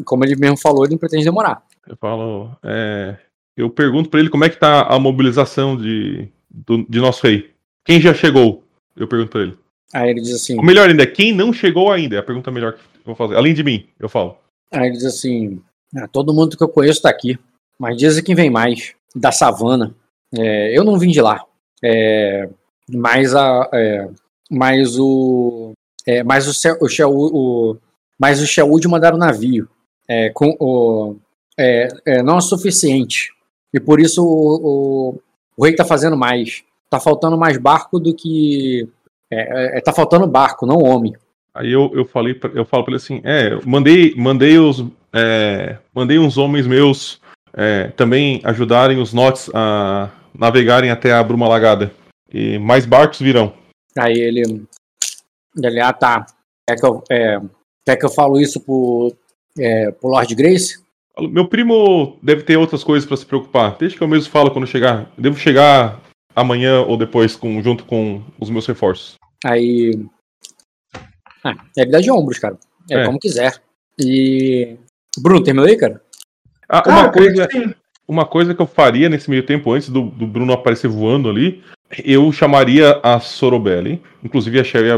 Como 0.05 0.25
ele 0.25 0.35
mesmo 0.35 0.57
falou, 0.57 0.83
ele 0.83 0.93
não 0.93 0.97
pretende 0.99 1.23
demorar. 1.23 1.61
Eu 1.87 1.95
falo. 1.97 2.49
é, 2.63 3.15
eu 3.55 3.69
pergunto 3.69 4.09
pra 4.09 4.19
ele 4.19 4.29
como 4.29 4.43
é 4.45 4.49
que 4.49 4.57
tá 4.59 4.81
a 4.83 4.97
mobilização 4.99 5.77
de, 5.77 6.27
do- 6.49 6.85
de 6.89 6.99
nosso 6.99 7.25
rei. 7.25 7.52
Quem 7.85 7.99
já 7.99 8.13
chegou? 8.13 8.63
Eu 8.95 9.07
pergunto 9.07 9.31
pra 9.31 9.41
ele. 9.41 9.57
Aí 9.93 10.09
ele 10.09 10.21
diz 10.21 10.33
assim. 10.35 10.57
Ou 10.57 10.63
melhor 10.63 10.89
ainda, 10.89 11.05
quem 11.05 11.33
não 11.33 11.51
chegou 11.53 11.91
ainda? 11.91 12.15
É 12.15 12.19
a 12.19 12.23
pergunta 12.23 12.49
melhor 12.51 12.73
que 12.73 12.79
eu 12.79 13.05
vou 13.05 13.15
fazer. 13.15 13.35
Além 13.35 13.53
de 13.53 13.63
mim, 13.63 13.87
eu 13.99 14.09
falo. 14.09 14.37
Aí 14.71 14.87
ele 14.87 14.95
diz 14.97 15.05
assim: 15.05 15.61
"Ah, 15.95 16.07
todo 16.07 16.33
mundo 16.33 16.57
que 16.57 16.63
eu 16.63 16.69
conheço 16.69 17.01
tá 17.01 17.09
aqui. 17.09 17.37
Mas 17.79 17.97
dizem 17.97 18.23
que 18.23 18.33
vem 18.35 18.49
mais. 18.49 18.93
Da 19.15 19.31
savana. 19.31 19.95
É, 20.35 20.75
eu 20.77 20.83
não 20.83 20.97
vim 20.97 21.09
de 21.09 21.21
lá. 21.21 21.43
É, 21.83 22.49
mas 22.89 23.35
a. 23.35 23.69
É, 23.73 24.09
mas 24.49 24.97
o. 24.97 25.73
É, 26.05 26.23
mas 26.23 26.47
o, 26.47 26.53
o, 26.81 26.89
Shel- 26.89 27.11
o 27.13 27.77
mas 28.19 28.41
o 28.41 28.89
mandaram 28.89 29.17
navio. 29.17 29.67
É, 30.07 30.29
com, 30.29 30.55
o, 30.59 31.15
é, 31.57 31.87
é, 32.05 32.23
não 32.23 32.37
é 32.37 32.41
suficiente. 32.41 33.31
E 33.73 33.79
por 33.79 33.99
isso 33.99 34.23
o, 34.23 35.11
o, 35.15 35.19
o 35.57 35.65
rei 35.65 35.75
tá 35.75 35.85
fazendo 35.85 36.17
mais. 36.17 36.63
Tá 36.93 36.99
faltando 36.99 37.35
mais 37.35 37.57
barco 37.57 37.99
do 37.99 38.13
que. 38.13 38.87
É, 39.31 39.79
é, 39.79 39.81
tá 39.81 39.91
faltando 39.91 40.27
barco, 40.27 40.63
não 40.63 40.77
homem. 40.77 41.15
Aí 41.51 41.71
eu, 41.71 41.89
eu 41.91 42.05
falei, 42.05 42.35
pra- 42.35 42.51
eu 42.53 42.63
falo 42.63 42.83
pra 42.83 42.91
ele 42.91 43.01
assim, 43.01 43.19
é, 43.23 43.59
mandei, 43.65 44.13
mandei 44.15 44.59
os, 44.59 44.85
é, 45.11 45.79
mandei 45.91 46.19
uns 46.19 46.37
homens 46.37 46.67
meus 46.67 47.19
é, 47.51 47.87
também 47.97 48.41
ajudarem 48.43 49.01
os 49.01 49.11
Nots 49.11 49.49
a 49.55 50.11
navegarem 50.37 50.91
até 50.91 51.11
a 51.13 51.23
Bruma 51.23 51.47
Lagada. 51.47 51.91
E 52.31 52.59
mais 52.59 52.85
barcos 52.85 53.19
virão. 53.19 53.53
Aí 53.97 54.13
ele. 54.13 54.63
Ele, 55.63 55.79
ah 55.79 55.93
tá. 55.93 56.27
Quer 56.69 56.75
que 56.75 56.85
eu, 56.85 57.03
é, 57.09 57.41
quer 57.83 57.95
que 57.95 58.05
eu 58.05 58.11
falo 58.11 58.39
isso 58.39 58.59
pro, 58.59 59.11
é, 59.57 59.89
pro 59.89 60.09
Lord 60.09 60.35
Grace? 60.35 60.79
Meu 61.19 61.47
primo 61.47 62.19
deve 62.21 62.43
ter 62.43 62.55
outras 62.55 62.83
coisas 62.83 63.07
pra 63.07 63.17
se 63.17 63.25
preocupar. 63.25 63.77
Deixa 63.79 63.97
que 63.97 64.03
eu 64.03 64.07
mesmo 64.07 64.31
falo 64.31 64.51
quando 64.51 64.67
chegar. 64.67 65.11
Eu 65.17 65.23
devo 65.23 65.39
chegar 65.39 65.99
amanhã 66.35 66.81
ou 66.81 66.97
depois 66.97 67.35
com, 67.35 67.61
junto 67.61 67.85
com 67.85 68.21
os 68.39 68.49
meus 68.49 68.65
reforços. 68.65 69.15
Aí. 69.45 69.91
Ah, 71.43 71.55
ele 71.77 71.91
dá 71.91 71.99
de 71.99 72.09
ombros, 72.11 72.39
cara. 72.39 72.57
É, 72.89 73.01
É. 73.01 73.05
como 73.05 73.19
quiser. 73.19 73.61
E. 73.99 74.77
Bruno, 75.19 75.43
terminou 75.43 75.67
aí, 75.69 75.77
cara? 75.77 76.01
Ah, 76.67 76.81
Cara, 76.81 77.01
uma 77.01 77.11
coisa, 77.11 77.47
que 77.47 77.75
uma 78.07 78.25
coisa 78.25 78.55
que 78.55 78.61
eu 78.61 78.65
faria 78.65 79.09
nesse 79.09 79.29
meio 79.29 79.45
tempo, 79.45 79.71
antes 79.71 79.89
do, 79.89 80.03
do 80.03 80.25
Bruno 80.25 80.53
aparecer 80.53 80.87
voando 80.87 81.29
ali, 81.29 81.63
eu 82.03 82.31
chamaria 82.31 82.99
a 83.03 83.19
Sorobelli, 83.19 84.01
inclusive 84.23 84.59
a 84.59 84.63
Sherry 84.63 84.89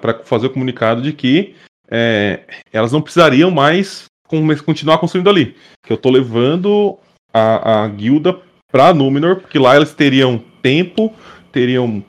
para 0.00 0.20
fazer 0.24 0.46
o 0.46 0.50
comunicado 0.50 1.02
de 1.02 1.12
que 1.12 1.54
é, 1.90 2.40
elas 2.72 2.92
não 2.92 3.02
precisariam 3.02 3.50
mais 3.50 4.04
com- 4.26 4.46
continuar 4.64 4.98
construindo 4.98 5.28
ali. 5.28 5.54
Que 5.84 5.92
eu 5.92 5.96
tô 5.98 6.08
levando 6.10 6.96
a, 7.32 7.82
a 7.84 7.88
guilda 7.88 8.38
pra 8.72 8.94
Númenor, 8.94 9.36
porque 9.36 9.58
lá 9.58 9.74
elas 9.74 9.92
teriam 9.92 10.42
tempo, 10.62 11.12
teriam 11.52 12.02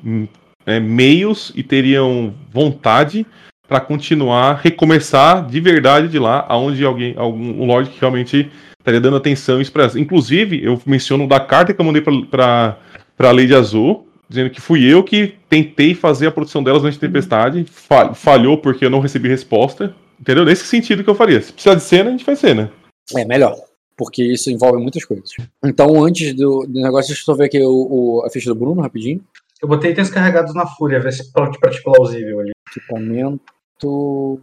é, 0.65 0.79
meios 0.79 1.51
e 1.55 1.63
teriam 1.63 2.33
vontade 2.51 3.25
para 3.67 3.79
continuar, 3.79 4.59
recomeçar 4.63 5.45
de 5.45 5.59
verdade 5.59 6.07
de 6.07 6.17
lá, 6.17 6.45
aonde 6.49 6.83
alguém, 6.83 7.13
algum 7.15 7.61
um 7.61 7.65
lord 7.65 7.89
que 7.89 7.99
realmente 7.99 8.49
estaria 8.79 8.99
dando 8.99 9.17
atenção 9.17 9.61
expressa. 9.61 9.99
Inclusive, 9.99 10.63
eu 10.63 10.81
menciono 10.85 11.27
da 11.27 11.39
carta 11.39 11.73
que 11.73 11.79
eu 11.79 11.85
mandei 11.85 12.01
pra, 12.01 12.77
pra 13.15 13.31
Lady 13.31 13.53
Azul, 13.53 14.07
dizendo 14.27 14.49
que 14.49 14.59
fui 14.61 14.83
eu 14.85 15.03
que 15.03 15.35
tentei 15.47 15.93
fazer 15.93 16.27
a 16.27 16.31
produção 16.31 16.63
delas 16.63 16.83
antes 16.83 16.97
da 16.97 17.07
tempestade, 17.07 17.65
fa- 17.69 18.13
falhou 18.13 18.57
porque 18.57 18.85
eu 18.85 18.89
não 18.89 18.99
recebi 18.99 19.27
resposta. 19.29 19.93
Entendeu? 20.19 20.43
Nesse 20.43 20.65
sentido 20.65 21.03
que 21.03 21.09
eu 21.09 21.15
faria. 21.15 21.39
Se 21.39 21.53
precisar 21.53 21.75
de 21.75 21.83
cena, 21.83 22.09
a 22.09 22.11
gente 22.11 22.25
faz 22.25 22.39
cena. 22.39 22.71
É, 23.15 23.23
melhor. 23.23 23.55
Porque 23.99 24.23
isso 24.23 24.49
envolve 24.49 24.81
muitas 24.81 25.03
coisas. 25.03 25.29
Então, 25.61 26.01
antes 26.01 26.33
do, 26.33 26.61
do 26.65 26.81
negócio, 26.81 27.09
deixa 27.09 27.21
eu 27.21 27.25
só 27.25 27.33
ver 27.33 27.47
aqui 27.47 27.61
o, 27.61 27.69
o- 27.69 28.25
a 28.25 28.29
ficha 28.29 28.49
do 28.49 28.55
Bruno, 28.57 28.79
rapidinho. 28.81 29.21
Eu 29.61 29.67
botei 29.67 29.91
itens 29.91 30.09
carregados 30.09 30.55
na 30.55 30.65
fúria, 30.65 31.01
ver 31.01 31.11
se 31.11 31.29
pode 31.33 31.59
pra 31.59 31.69
ti 31.69 31.83
plausível 31.83 32.39
ali. 32.39 32.51
Equipamento. 32.69 34.39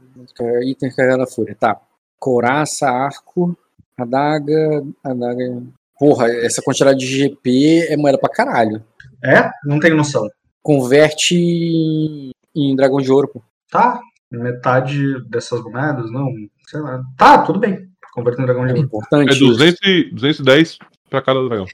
Item 0.63 0.91
carregado 0.95 1.21
na 1.21 1.27
fúria. 1.27 1.57
Tá. 1.59 1.81
Couraça, 2.19 2.87
arco, 2.87 3.57
adaga. 3.97 4.85
Adaga. 5.03 5.63
Porra, 5.99 6.29
essa 6.31 6.61
quantidade 6.61 6.99
de 6.99 7.07
GP 7.07 7.87
é 7.89 7.97
moeda 7.97 8.19
pra 8.19 8.29
caralho. 8.29 8.85
É? 9.25 9.51
Não 9.65 9.81
tenho 9.81 9.97
noção. 9.97 10.29
Converte 10.63 11.35
em, 11.35 12.31
em 12.55 12.77
dragão 12.77 12.99
de 12.99 13.11
ouro, 13.11 13.29
pô. 13.29 13.43
Tá, 13.71 14.01
metade 14.31 15.19
dessas 15.31 15.63
moedas, 15.63 16.11
não, 16.13 16.31
sei 16.69 16.81
lá. 16.81 17.03
Tá, 17.17 17.39
tudo 17.39 17.59
bem. 17.59 17.89
Converter 18.17 18.43
em 18.43 18.47
dragão 18.47 18.65
de 18.65 18.71
É 18.71 18.75
ouro. 18.75 18.87
importante. 18.87 19.29
É 19.29 19.33
isso. 19.33 19.45
200 19.47 19.81
e, 19.85 20.11
210 20.11 20.79
pra 21.11 21.21
cada 21.23 21.47
dragão. 21.47 21.67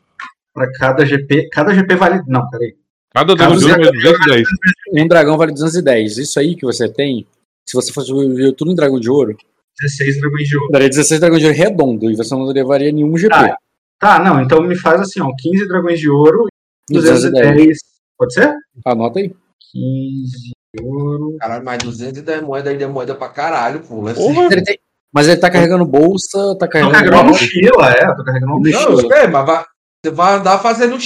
Pra 0.52 0.70
cada 0.73 1.06
GP. 1.06 1.48
Cada 1.51 1.73
GP 1.73 1.94
vale. 1.94 2.20
Não, 2.27 2.47
peraí. 2.51 2.74
Cada 3.14 3.35
dragão 3.35 3.56
de 3.56 3.64
ouro 3.64 3.78
vale 3.78 3.93
210. 3.93 4.48
Um 4.93 5.06
dragão 5.09 5.39
vale 5.39 5.52
210. 5.52 6.19
Isso 6.19 6.39
aí 6.40 6.55
que 6.56 6.66
você 6.66 6.89
tem, 6.93 7.27
se 7.66 7.74
você 7.74 7.93
fosse 7.93 8.12
ver 8.35 8.52
tudo 8.55 8.73
em 8.73 8.74
dragão 8.74 8.98
de 8.98 9.09
ouro, 9.09 9.36
16 9.81 10.20
dragões 10.20 10.48
de 10.48 10.56
ouro. 10.59 10.70
daria 10.73 10.89
16 10.89 11.20
dragões 11.20 11.40
de 11.40 11.47
ouro 11.47 11.56
redondo 11.59 12.10
e 12.10 12.16
você 12.16 12.35
não 12.35 12.44
levaria 12.44 12.90
nenhum 12.93 13.16
GP. 13.16 13.31
Tá. 13.35 13.56
Tá, 14.01 14.19
não, 14.19 14.40
então 14.43 14.60
me 14.62 14.74
faz 14.77 15.01
assim, 15.01 15.20
ó. 15.20 15.31
15 15.39 15.69
dragões 15.69 16.01
de 16.01 16.10
ouro 16.10 16.47
e 16.90 16.94
210. 16.94 17.32
210. 17.44 17.78
Pode 18.19 18.35
ser? 18.35 18.52
Anota 18.85 19.20
aí. 19.20 19.32
15 19.73 20.52
de 20.74 20.82
ouro. 20.82 21.36
Caralho, 21.39 21.64
mais 21.64 21.78
210 21.82 22.43
moedas 22.43 22.74
aí 22.74 22.82
é 22.82 22.86
moeda 22.86 23.14
pra 23.14 23.28
caralho, 23.28 23.81
pô. 23.81 24.06
Ser- 24.09 24.14
Porra! 24.14 24.48
Ele 24.51 24.62
tem- 24.64 24.78
Mas 25.14 25.28
ele 25.28 25.36
tá 25.40 25.51
carregando 25.51 25.84
bolsa, 25.84 26.39
tá 26.59 26.66
Tô 26.66 26.68
carregando. 26.68 26.93
carregando 26.94 27.16
uma 27.22 27.30
mochila, 27.30 27.90
é, 27.90 28.14
tô 28.14 28.24
carregando 28.24 28.52
uma 28.52 28.59
Mochila. 28.60 28.90
Não, 28.90 29.01
espera, 29.01 29.28
mas 29.28 29.47
vai, 29.47 29.64
você 30.05 30.10
vai 30.12 30.34
andar 30.34 30.59
fazendo. 30.59 30.97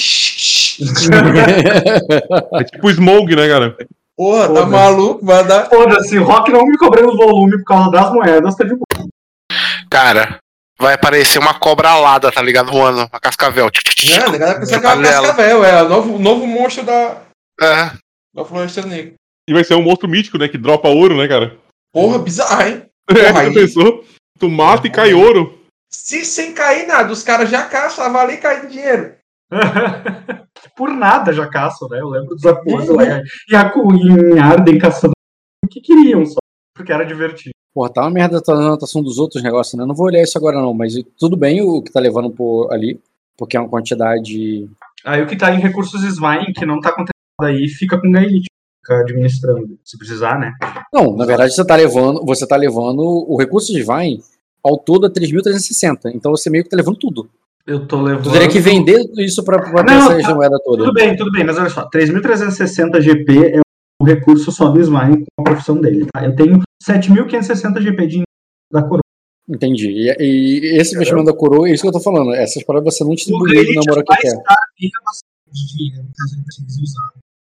É 2.55 2.65
tipo 2.65 2.91
Smoke, 2.93 3.35
né, 3.35 3.49
cara? 3.49 3.77
Porra, 4.17 4.43
tá 4.43 4.55
Foda-se. 4.55 4.71
maluco? 4.71 5.25
Vai 5.27 5.43
andar. 5.43 5.65
Foda-se, 5.69 6.19
o 6.19 6.25
Rock 6.25 6.51
não 6.53 6.65
me 6.67 6.77
cobrando 6.79 7.17
volume 7.17 7.59
por 7.59 7.65
causa 7.65 7.91
das 7.91 8.13
moedas, 8.13 8.55
tá 8.55 8.65
de 8.65 8.75
boa. 8.75 9.09
Cara, 9.91 10.39
vai 10.79 10.95
aparecer 10.95 11.39
uma 11.39 11.55
cobra 11.55 11.91
alada, 11.91 12.31
tá 12.33 12.43
ligado? 12.43 12.71
Voando, 12.71 13.09
uma 13.11 13.21
cascavel. 13.21 13.67
É, 13.69 14.17
a 14.19 14.31
galera 14.39 14.59
pensa 14.61 14.79
que 14.81 14.87
é 14.87 14.89
uma 14.95 15.03
cascavel, 15.03 15.65
é 15.65 15.83
o 15.83 15.89
novo, 15.89 16.19
novo 16.19 16.47
monstro 16.47 16.85
da, 16.85 17.17
É. 17.61 17.91
da 18.35 18.45
Floresta 18.45 18.83
Negra. 18.83 19.15
E 19.49 19.53
vai 19.55 19.65
ser 19.65 19.75
um 19.75 19.83
monstro 19.83 20.09
mítico, 20.09 20.39
né? 20.39 20.49
Que 20.49 20.59
dropa 20.59 20.89
ouro, 20.89 21.17
né, 21.17 21.29
cara? 21.29 21.57
Porra, 21.93 22.19
bizarro, 22.19 22.63
hein? 22.63 22.83
É, 23.11 23.15
Porra, 23.33 23.41
aí- 23.43 23.55
pensou? 23.55 24.05
Tu 24.39 24.49
mata 24.51 24.87
e 24.87 24.91
cai 24.91 25.15
ouro. 25.15 25.59
Se 25.91 26.25
sem 26.25 26.53
cair 26.53 26.87
nada, 26.87 27.13
os 27.13 27.23
caras 27.23 27.49
já 27.49 27.65
caçam, 27.67 28.05
ali 28.17 28.35
e 28.35 28.39
cai 28.39 28.67
dinheiro. 28.67 29.15
Por 30.77 30.91
nada 30.91 31.33
já 31.33 31.47
caçam, 31.49 31.89
né? 31.89 32.01
Eu 32.01 32.09
lembro 32.09 32.35
dos 32.35 32.45
acordos 32.45 32.89
lá 32.89 33.05
em 33.51 33.57
Aku- 33.57 33.95
em 33.95 34.39
Arden 34.39 34.79
caçando 34.79 35.13
o 35.65 35.69
que 35.69 35.81
queriam 35.81 36.27
só. 36.27 36.37
Porque 36.75 36.93
era 36.93 37.05
divertido. 37.05 37.53
Porra, 37.73 37.91
tá 37.93 38.03
uma 38.03 38.11
merda 38.11 38.43
a 38.47 38.53
anotação 38.53 39.03
dos 39.03 39.19
outros 39.19 39.43
negócios, 39.43 39.79
né? 39.79 39.87
Não 39.87 39.95
vou 39.95 40.07
olhar 40.07 40.23
isso 40.23 40.37
agora, 40.37 40.61
não, 40.61 40.75
mas 40.75 40.95
tudo 41.19 41.37
bem 41.37 41.63
o 41.63 41.83
que 41.83 41.93
tá 41.93 42.01
levando 42.01 42.31
por 42.31 42.73
ali, 42.73 43.01
porque 43.37 43.57
é 43.57 43.61
uma 43.61 43.69
quantidade. 43.69 44.69
Aí 45.05 45.23
o 45.23 45.27
que 45.27 45.37
tá 45.37 45.51
em 45.55 45.61
recursos 45.61 46.03
Svine, 46.03 46.53
que 46.55 46.67
não 46.67 46.81
tá 46.81 46.89
acontecendo 46.91 47.13
aí, 47.41 47.69
fica 47.69 48.01
com 48.01 48.11
Gaelite. 48.11 48.49
Fica 48.87 49.01
administrando. 49.01 49.77
Se 49.85 49.99
precisar, 49.99 50.39
né? 50.39 50.53
Não, 50.95 51.17
na 51.17 51.27
verdade 51.27 51.53
você 51.53 51.67
tá 51.67 51.75
levando, 51.75 52.25
você 52.25 52.47
tá 52.47 52.55
levando 52.57 53.01
o 53.01 53.37
recurso 53.37 53.73
de 53.73 53.83
Vine 53.83 54.21
ao 54.63 54.79
todo 54.79 55.07
a 55.07 55.11
3.360. 55.11 56.13
Então 56.15 56.31
você 56.31 56.49
meio 56.49 56.63
que 56.63 56.71
tá 56.71 56.77
levando 56.77 56.97
tudo. 56.97 57.29
Eu 57.67 57.85
tô 57.85 58.01
levando. 58.01 58.23
Tu 58.23 58.31
teria 58.31 58.49
que 58.49 58.61
vender 58.61 59.01
isso 59.19 59.43
Não, 59.45 60.13
essa 60.13 60.29
tá- 60.29 60.35
moeda 60.37 60.57
toda. 60.65 60.85
Tudo 60.85 60.93
bem, 60.93 61.17
tudo 61.17 61.33
bem, 61.33 61.45
mas 61.45 61.59
olha 61.59 61.69
só, 61.69 61.89
3.360 61.91 63.01
GP 63.01 63.57
é 63.57 63.61
o 64.01 64.05
recurso 64.05 64.53
só 64.53 64.69
do 64.69 64.81
Svine 64.81 65.25
com 65.37 65.43
a 65.43 65.45
profissão 65.45 65.81
dele, 65.81 66.07
tá? 66.13 66.25
Eu 66.25 66.37
tenho 66.37 66.61
7.560 66.81 67.81
GP 67.81 68.07
de 68.07 68.23
da 68.73 68.83
coroa. 68.83 69.01
Entendi. 69.49 69.89
E, 70.21 70.61
e 70.61 70.77
esse 70.81 70.95
investimento 70.95 71.27
da 71.27 71.33
coroa 71.37 71.69
é 71.69 71.73
isso 71.73 71.83
que 71.83 71.89
eu 71.89 71.93
tô 71.93 72.01
falando. 72.01 72.33
Essas 72.35 72.63
paradas 72.63 72.97
você 72.97 73.03
não 73.03 73.15
distribui 73.17 73.75
na 73.75 73.83
moral 73.89 74.05
que 74.05 74.17
quer. 74.17 74.37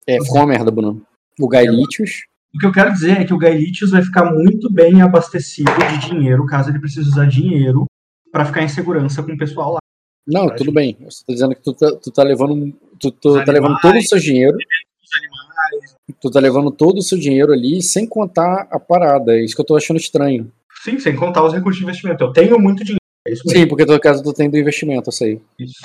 É, 0.07 0.23
ficou 0.23 0.37
uma 0.39 0.47
merda, 0.47 0.71
Bruno. 0.71 1.03
O 1.39 1.49
Gaelitius. 1.49 2.23
O 2.55 2.59
que 2.59 2.67
eu 2.67 2.73
quero 2.73 2.93
dizer 2.93 3.21
é 3.21 3.25
que 3.25 3.35
o 3.35 3.39
Gaelitius 3.39 3.91
vai 3.91 4.03
ficar 4.03 4.33
muito 4.33 4.73
bem 4.73 5.03
abastecido 5.03 5.73
de 5.91 6.09
dinheiro, 6.09 6.47
caso 6.47 6.71
ele 6.71 6.79
precise 6.79 7.09
usar 7.09 7.27
dinheiro 7.27 7.85
pra 8.31 8.45
ficar 8.45 8.63
em 8.63 8.69
segurança 8.69 9.23
com 9.23 9.33
o 9.33 9.39
pessoal 9.39 9.73
lá. 9.73 9.79
Não, 10.27 10.49
tudo 10.55 10.73
bem. 10.73 10.97
Eu 11.01 11.09
tô 11.27 11.33
dizendo 11.33 11.55
que 11.55 11.63
tu 11.63 11.75
tá, 11.75 11.97
tu 11.97 12.11
tá 12.11 12.23
levando. 12.23 12.73
Tu, 12.99 13.11
tu 13.11 13.39
Os 13.39 13.45
tá 13.45 13.53
levando 13.53 13.73
animais. 13.75 13.83
todo 13.83 13.97
o 13.99 14.03
seu 14.03 14.19
dinheiro. 14.19 14.57
Animais. 15.17 15.97
Tu 16.21 16.31
tá 16.31 16.41
levando 16.41 16.71
todo 16.71 16.99
o 16.99 17.03
seu 17.03 17.19
dinheiro 17.19 17.53
ali 17.53 17.83
sem 17.83 18.07
contar 18.07 18.67
a 18.71 18.79
parada. 18.79 19.33
É 19.33 19.45
isso 19.45 19.55
que 19.55 19.61
eu 19.61 19.67
tô 19.67 19.77
achando 19.77 19.99
estranho. 19.99 20.51
Sim, 20.83 20.99
sem 20.99 21.15
contar 21.15 21.45
os 21.45 21.53
recursos 21.53 21.79
de 21.79 21.85
investimento. 21.85 22.25
Eu 22.25 22.33
tenho 22.33 22.59
muito 22.59 22.83
dinheiro. 22.85 22.99
É. 23.27 23.35
Sim, 23.35 23.67
porque 23.67 23.85
no 23.85 23.99
caso 24.01 24.23
tu 24.23 24.33
tem 24.33 24.49
do 24.49 24.57
investimento, 24.57 25.09
eu 25.09 25.13
sei. 25.13 25.41
Isso. 25.59 25.81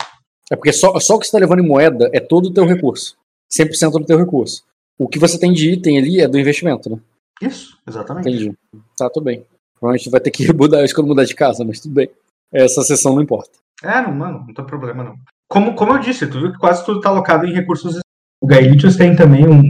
É 0.52 0.56
porque 0.56 0.74
só, 0.74 1.00
só 1.00 1.16
o 1.16 1.20
que 1.20 1.26
você 1.26 1.32
tá 1.32 1.38
levando 1.38 1.60
em 1.60 1.68
moeda 1.68 2.10
é 2.14 2.20
todo 2.20 2.48
o 2.48 2.54
teu 2.54 2.66
recurso. 2.66 3.18
100% 3.52 3.92
do 3.92 4.06
teu 4.06 4.18
recurso. 4.18 4.64
O 5.00 5.08
que 5.08 5.18
você 5.18 5.40
tem 5.40 5.54
de 5.54 5.72
item 5.72 5.98
ali 5.98 6.20
é 6.20 6.28
do 6.28 6.38
investimento, 6.38 6.90
né? 6.90 7.00
Isso, 7.42 7.78
exatamente. 7.88 8.28
Entendi. 8.28 8.58
Tá, 8.98 9.10
tudo 9.10 9.24
bem. 9.24 9.46
Provavelmente 9.80 10.10
vai 10.10 10.20
ter 10.20 10.30
que 10.30 10.46
mudar 10.54 10.84
isso 10.84 10.94
quando 10.94 11.08
mudar 11.08 11.24
de 11.24 11.34
casa, 11.34 11.64
mas 11.64 11.80
tudo 11.80 11.96
bem. 11.96 12.10
Essa 12.52 12.82
sessão 12.82 13.16
não 13.16 13.22
importa. 13.22 13.52
É, 13.82 14.02
não, 14.02 14.12
mano, 14.12 14.44
não 14.46 14.54
tem 14.54 14.66
problema 14.66 15.04
não. 15.04 15.16
Como, 15.48 15.74
como 15.74 15.94
eu 15.94 16.00
disse, 16.00 16.28
tu 16.28 16.42
viu 16.42 16.52
que 16.52 16.60
quase 16.60 16.86
tudo 16.86 17.00
tá 17.00 17.10
alocado 17.10 17.46
em 17.46 17.54
recursos. 17.54 18.00
O 18.42 18.46
Gaelitius 18.46 18.98
tem 18.98 19.16
também 19.16 19.48
um, 19.48 19.70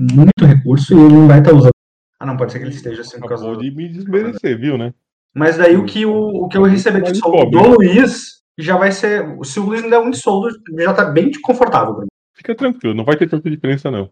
muito 0.00 0.46
recurso 0.46 0.94
e 0.94 0.98
ele 0.98 1.14
não 1.14 1.28
vai 1.28 1.40
estar 1.40 1.52
usando. 1.52 1.74
Ah, 2.18 2.24
não, 2.24 2.36
pode 2.36 2.52
ser 2.52 2.58
que 2.58 2.64
ele 2.64 2.74
esteja 2.74 3.02
assim 3.02 3.20
por 3.20 3.28
causa 3.28 3.54
de 3.56 3.70
me 3.70 3.88
desmerecer, 3.88 4.58
viu, 4.58 4.78
né? 4.78 4.94
Mas 5.34 5.58
daí 5.58 5.76
o 5.76 5.84
que, 5.84 6.06
o, 6.06 6.44
o 6.44 6.48
que 6.48 6.56
eu 6.56 6.64
receber 6.64 7.02
de 7.02 7.16
soldo 7.16 7.50
do 7.50 7.76
Luiz 7.76 8.40
já 8.58 8.76
vai 8.76 8.92
ser. 8.92 9.24
Se 9.44 9.60
o 9.60 9.64
Luiz 9.64 9.82
me 9.82 9.90
der 9.90 9.98
um 9.98 10.10
de 10.10 10.16
soldo, 10.16 10.50
já 10.78 10.92
tá 10.92 11.04
bem 11.04 11.30
confortável 11.40 11.94
pra 11.94 12.02
mim. 12.02 12.08
Fica 12.34 12.54
tranquilo, 12.54 12.94
não 12.94 13.04
vai 13.04 13.16
ter 13.16 13.28
tanta 13.28 13.50
diferença, 13.50 13.90
não. 13.90 14.10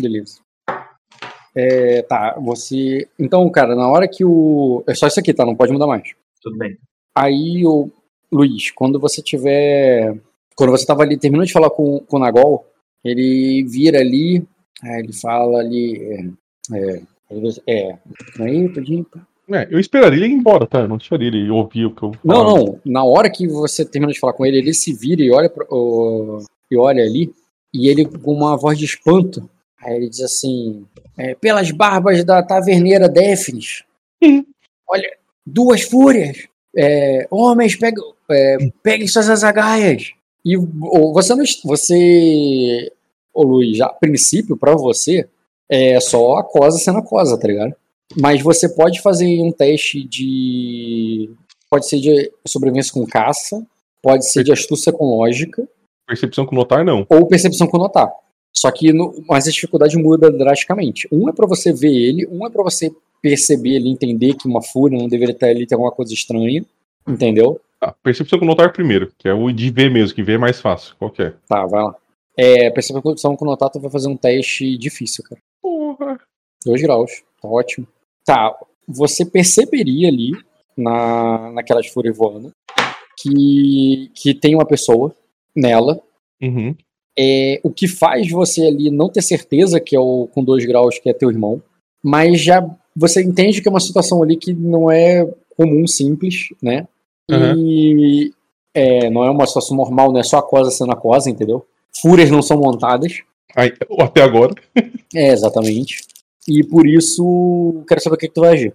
Beleza. 0.00 0.38
É, 1.54 2.02
tá, 2.02 2.36
você. 2.40 3.08
Então, 3.18 3.48
cara, 3.50 3.74
na 3.74 3.88
hora 3.88 4.06
que 4.08 4.24
o. 4.24 4.84
É 4.86 4.94
só 4.94 5.06
isso 5.06 5.18
aqui, 5.18 5.34
tá? 5.34 5.44
Não 5.44 5.56
pode 5.56 5.72
mudar 5.72 5.86
mais. 5.86 6.02
Tudo 6.42 6.56
bem. 6.56 6.78
Aí, 7.14 7.66
o 7.66 7.90
Luiz, 8.30 8.70
quando 8.70 9.00
você 9.00 9.20
tiver. 9.20 10.16
Quando 10.54 10.70
você 10.70 10.86
tava 10.86 11.02
ali, 11.02 11.16
terminou 11.18 11.44
de 11.44 11.52
falar 11.52 11.70
com, 11.70 12.00
com 12.00 12.16
o 12.16 12.20
Nagol, 12.20 12.66
ele 13.04 13.64
vira 13.68 13.98
ali, 13.98 14.46
aí 14.82 15.00
ele 15.00 15.12
fala 15.12 15.58
ali. 15.58 16.32
É. 16.72 16.72
É. 16.76 17.02
é 17.66 17.98
aí, 18.40 18.68
tudinho, 18.72 19.04
pá. 19.04 19.20
É, 19.52 19.66
eu 19.68 19.80
esperaria 19.80 20.24
ele 20.24 20.32
ir 20.32 20.36
embora, 20.36 20.64
tá? 20.64 20.80
Eu 20.80 20.88
não 20.88 20.96
deixaria 20.96 21.26
ele 21.26 21.50
ouvir 21.50 21.86
o 21.86 21.90
que 21.94 22.04
eu 22.04 22.12
Não, 22.22 22.34
falo. 22.36 22.64
não. 22.66 22.80
Na 22.84 23.02
hora 23.04 23.28
que 23.28 23.48
você 23.48 23.84
termina 23.84 24.12
de 24.12 24.20
falar 24.20 24.32
com 24.34 24.46
ele, 24.46 24.58
ele 24.58 24.72
se 24.72 24.92
vira 24.92 25.22
e 25.22 25.30
olha, 25.32 25.50
pro- 25.50 25.66
o- 25.68 26.38
e 26.70 26.76
olha 26.76 27.02
ali, 27.02 27.34
e 27.74 27.88
ele 27.88 28.04
com 28.04 28.32
uma 28.32 28.56
voz 28.56 28.78
de 28.78 28.84
espanto, 28.84 29.50
aí 29.82 29.96
ele 29.96 30.08
diz 30.08 30.20
assim: 30.20 30.86
é, 31.16 31.34
pelas 31.34 31.70
barbas 31.70 32.24
da 32.24 32.42
taverneira 32.42 33.08
Sim. 34.22 34.44
olha, 34.88 35.10
duas 35.46 35.82
fúrias, 35.82 36.46
é, 36.76 37.26
homens, 37.30 37.76
peguem, 37.76 38.04
é, 38.30 38.56
peguem 38.82 39.08
suas 39.08 39.28
azagaias. 39.28 40.12
E 40.44 40.56
ô, 40.56 41.12
você 41.12 41.34
não. 41.34 41.44
Você. 41.64 42.92
Ô 43.32 43.42
Luiz, 43.42 43.76
já, 43.76 43.86
a 43.86 43.92
princípio, 43.94 44.56
pra 44.56 44.74
você, 44.74 45.28
é 45.68 46.00
só 46.00 46.38
a 46.38 46.44
cosa 46.44 46.78
sendo 46.78 46.98
a 46.98 47.02
cosa, 47.04 47.38
tá 47.38 47.46
ligado? 47.46 47.74
Mas 48.16 48.42
você 48.42 48.68
pode 48.68 49.00
fazer 49.00 49.40
um 49.40 49.52
teste 49.52 50.02
de. 50.02 51.30
Pode 51.70 51.86
ser 51.86 52.00
de 52.00 52.32
sobrevivência 52.46 52.92
com 52.92 53.06
caça, 53.06 53.64
pode 54.02 54.28
ser 54.28 54.42
de 54.42 54.50
astúcia 54.52 54.92
com 54.92 55.16
lógica, 55.18 55.68
Percepção 56.10 56.44
com 56.44 56.56
notar, 56.56 56.84
não. 56.84 57.06
ou 57.08 57.28
percepção 57.28 57.68
com 57.68 57.78
notar. 57.78 58.10
Só 58.52 58.70
que 58.70 58.92
no, 58.92 59.14
mas 59.28 59.46
a 59.46 59.50
dificuldade 59.50 59.96
muda 59.96 60.30
drasticamente. 60.30 61.08
Um 61.10 61.28
é 61.28 61.32
pra 61.32 61.46
você 61.46 61.72
ver 61.72 61.94
ele, 61.94 62.26
um 62.26 62.46
é 62.46 62.50
pra 62.50 62.62
você 62.62 62.90
perceber 63.22 63.76
ele, 63.76 63.88
entender 63.88 64.34
que 64.34 64.48
uma 64.48 64.62
fúria 64.62 64.98
não 64.98 65.08
deveria 65.08 65.34
estar 65.34 65.46
ali, 65.46 65.66
tem 65.66 65.76
alguma 65.76 65.92
coisa 65.92 66.12
estranha. 66.12 66.64
Entendeu? 67.06 67.60
Tá, 67.78 67.94
percepção 68.02 68.38
com 68.38 68.44
notar 68.44 68.72
primeiro, 68.72 69.10
que 69.18 69.26
é 69.26 69.32
o 69.32 69.50
de 69.50 69.70
ver 69.70 69.90
mesmo, 69.90 70.14
que 70.14 70.22
ver 70.22 70.34
é 70.34 70.38
mais 70.38 70.60
fácil. 70.60 70.94
Qual 70.98 71.10
que 71.10 71.22
é? 71.22 71.34
Tá, 71.48 71.64
vai 71.66 71.82
lá. 71.82 71.94
É, 72.36 72.70
percepção 72.70 73.36
com 73.36 73.44
notar, 73.44 73.70
tu 73.70 73.80
vai 73.80 73.90
fazer 73.90 74.08
um 74.08 74.16
teste 74.16 74.76
difícil, 74.76 75.24
cara. 75.24 75.40
Porra. 75.62 76.18
2 76.64 76.82
graus. 76.82 77.22
Tá 77.40 77.48
ótimo. 77.48 77.86
Tá, 78.24 78.54
você 78.86 79.24
perceberia 79.24 80.08
ali, 80.08 80.32
na, 80.76 81.52
naquelas 81.52 81.86
fúrias 81.86 82.16
voando, 82.16 82.52
que, 83.18 84.10
que 84.14 84.34
tem 84.34 84.54
uma 84.54 84.66
pessoa 84.66 85.14
nela. 85.54 86.00
Uhum. 86.40 86.74
É, 87.22 87.60
o 87.62 87.70
que 87.70 87.86
faz 87.86 88.30
você 88.30 88.62
ali 88.62 88.90
não 88.90 89.10
ter 89.10 89.20
certeza 89.20 89.78
que 89.78 89.94
é 89.94 90.00
o 90.00 90.26
com 90.32 90.42
2 90.42 90.64
graus 90.64 90.98
que 90.98 91.10
é 91.10 91.12
teu 91.12 91.30
irmão, 91.30 91.62
mas 92.02 92.40
já 92.40 92.66
você 92.96 93.22
entende 93.22 93.60
que 93.60 93.68
é 93.68 93.70
uma 93.70 93.78
situação 93.78 94.22
ali 94.22 94.36
que 94.36 94.54
não 94.54 94.90
é 94.90 95.28
comum, 95.54 95.86
simples, 95.86 96.48
né? 96.62 96.88
E 97.56 98.32
é, 98.74 99.10
não 99.10 99.22
é 99.24 99.30
uma 99.30 99.46
situação 99.46 99.76
normal, 99.76 100.10
não 100.10 100.20
é 100.20 100.22
só 100.22 100.38
a 100.38 100.42
cosa 100.42 100.70
sendo 100.70 100.92
a 100.92 100.96
cosa, 100.96 101.28
entendeu? 101.28 101.66
Fúrias 102.00 102.30
não 102.30 102.40
são 102.40 102.58
montadas. 102.58 103.20
Aí, 103.54 103.72
até 103.98 104.22
agora. 104.22 104.54
É, 105.12 105.32
exatamente. 105.32 106.04
E 106.46 106.62
por 106.62 106.86
isso, 106.86 107.82
quero 107.88 108.00
saber 108.00 108.14
o 108.14 108.18
que, 108.18 108.28
que 108.28 108.34
tu 108.34 108.42
vai 108.42 108.52
agir. 108.52 108.72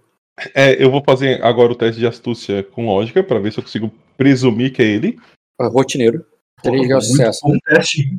É, 0.53 0.83
eu 0.83 0.91
vou 0.91 1.01
fazer 1.01 1.41
agora 1.41 1.71
o 1.71 1.75
teste 1.75 1.97
de 1.97 2.05
astúcia 2.05 2.61
com 2.61 2.85
lógica, 2.85 3.23
pra 3.23 3.39
ver 3.39 3.53
se 3.53 3.59
eu 3.59 3.63
consigo 3.63 3.89
presumir 4.17 4.73
que 4.73 4.81
é 4.81 4.85
ele. 4.85 5.17
Rotineiro. 5.57 6.25
3 6.71 6.87
graus 6.87 7.07
de 7.07 7.09
Muito 7.11 7.61
sucesso. 7.71 8.09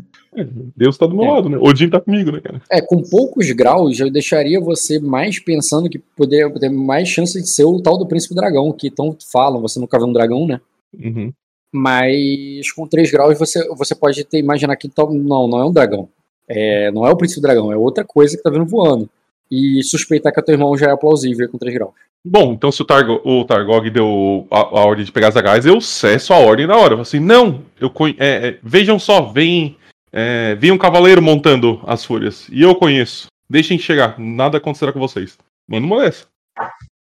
Deus 0.77 0.99
tá 0.99 1.07
do 1.07 1.17
meu 1.17 1.25
É. 1.25 1.31
lado, 1.31 1.49
né? 1.49 1.57
Odin 1.59 1.89
tá 1.89 2.01
comigo, 2.01 2.31
né, 2.31 2.41
cara? 2.41 2.61
É, 2.71 2.81
com 2.81 3.03
poucos 3.03 3.51
graus, 3.53 3.99
eu 3.99 4.11
deixaria 4.11 4.61
você 4.61 4.99
mais 4.99 5.39
pensando 5.39 5.89
que 5.89 5.99
poderia 5.99 6.51
ter 6.51 6.69
mais 6.69 7.09
chance 7.09 7.41
de 7.41 7.49
ser 7.49 7.65
o 7.65 7.81
tal 7.81 7.97
do 7.97 8.07
Príncipe 8.07 8.35
Dragão, 8.35 8.71
que 8.73 8.91
tanto 8.91 9.25
falam, 9.31 9.61
você 9.63 9.81
nunca 9.81 9.99
viu 9.99 10.07
um 10.09 10.13
dragão, 10.13 10.47
né? 10.47 10.61
Uhum. 10.95 11.33
Mas 11.73 12.71
com 12.73 12.87
3 12.87 13.11
graus 13.11 13.39
você, 13.39 13.67
você 13.75 13.95
pode 13.95 14.23
ter 14.25 14.39
imaginar 14.39 14.77
que 14.77 14.89
tal, 14.89 15.13
não, 15.13 15.47
não 15.49 15.61
é 15.61 15.65
um 15.65 15.73
dragão. 15.73 16.09
É, 16.49 16.91
não 16.93 17.07
é 17.07 17.11
o 17.11 17.17
Príncipe 17.17 17.41
Dragão, 17.43 17.73
é 17.73 17.77
outra 17.77 18.05
coisa 18.05 18.37
que 18.37 18.43
tá 18.43 18.51
vindo 18.51 18.67
voando. 18.67 19.09
E 19.51 19.83
suspeitar 19.83 20.33
que 20.33 20.41
o 20.41 20.43
teu 20.43 20.55
irmão 20.55 20.77
já 20.77 20.91
é 20.91 20.97
plausível 20.97 21.49
com 21.49 21.59
3 21.59 21.75
graus. 21.75 21.93
Bom, 22.29 22.55
então 22.55 22.73
se 22.73 22.83
o, 22.83 22.85
Targo, 22.85 23.21
o 23.25 23.45
Targog 23.45 23.89
deu 23.89 24.49
a, 24.51 24.59
a 24.59 24.85
ordem 24.85 25.05
de 25.05 25.13
pegar 25.13 25.29
as 25.29 25.37
agás, 25.37 25.65
eu 25.65 25.81
cesso 25.81 26.33
a 26.35 26.39
ordem 26.39 26.67
na 26.67 26.75
hora. 26.75 26.95
Eu 26.95 26.97
falo 26.97 27.03
assim, 27.03 27.21
não, 27.21 27.63
eu 27.81 27.93
é, 28.19 28.49
é, 28.49 28.59
vejam 28.61 28.99
só, 28.99 29.23
vem, 29.23 29.77
é, 30.13 30.57
vem 30.57 30.73
um 30.73 30.79
cavaleiro 30.79 31.23
montando 31.23 31.81
as 31.87 32.05
fúrias. 32.05 32.49
E 32.51 32.63
eu 32.63 32.75
conheço. 32.75 33.29
Deixem 33.49 33.79
chegar, 33.79 34.19
nada 34.19 34.59
acontecerá 34.59 34.93
com 34.93 34.99
vocês. 34.99 35.39
Manda 35.69 35.87
uma 35.87 36.03
dessa. 36.03 36.27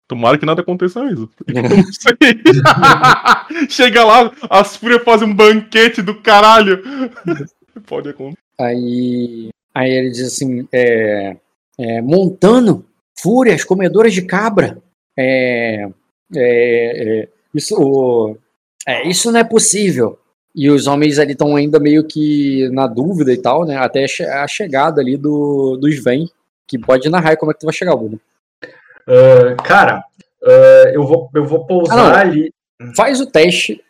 Tomara 0.08 0.38
que 0.38 0.46
nada 0.46 0.62
aconteça 0.62 1.04
mesmo. 1.04 1.28
Eu 1.48 1.64
não 1.64 1.84
sei. 1.92 2.16
Chega 3.68 4.06
lá, 4.06 4.32
as 4.48 4.76
fúrias 4.78 5.04
fazem 5.04 5.28
um 5.28 5.34
banquete 5.34 6.04
do 6.04 6.22
caralho. 6.22 6.84
Pode 7.88 8.10
acontecer. 8.10 8.38
Aí, 8.60 9.50
aí 9.74 9.92
ele 9.92 10.12
diz 10.12 10.28
assim: 10.28 10.68
é, 10.72 11.36
é, 11.80 12.02
Montano, 12.04 12.86
fúrias, 13.20 13.64
comedoras 13.64 14.14
de 14.14 14.22
cabra. 14.22 14.78
É, 15.18 15.88
é, 16.36 17.22
é, 17.24 17.28
isso, 17.54 17.76
o- 17.80 18.38
é, 18.88 19.08
isso 19.08 19.32
não 19.32 19.40
é 19.40 19.44
possível. 19.44 20.20
E 20.56 20.70
os 20.70 20.88
homens 20.88 21.20
ali 21.20 21.34
estão 21.34 21.56
ainda 21.56 21.80
meio 21.80 22.04
que 22.06 22.70
na 22.70 22.88
dúvida 22.88 23.32
e 23.34 23.38
tal, 23.38 23.66
né? 23.66 23.78
Até 23.78 24.06
a 24.06 24.08
che- 24.08 24.24
a 24.24 24.48
chegada 24.48 25.02
ali 25.02 25.18
do, 25.18 25.78
do 25.78 25.88
Sven, 25.90 26.30
que 26.68 26.80
pode 26.80 27.10
narrar 27.10 27.36
como 27.38 27.52
é 27.52 27.54
que 27.54 27.60
tu 27.60 27.66
vai 27.66 27.74
chegar, 27.74 27.96
Bruno. 27.96 28.20
Ah, 29.08 29.56
cara, 29.64 30.04
ah, 30.44 30.92
eu, 30.94 31.04
vou, 31.06 31.30
eu 31.36 31.46
vou 31.46 31.66
pousar 31.66 32.16
Ah, 32.16 32.20
ali. 32.22 32.52
Faz 32.96 33.20
o 33.22 33.26
teste 33.26 33.84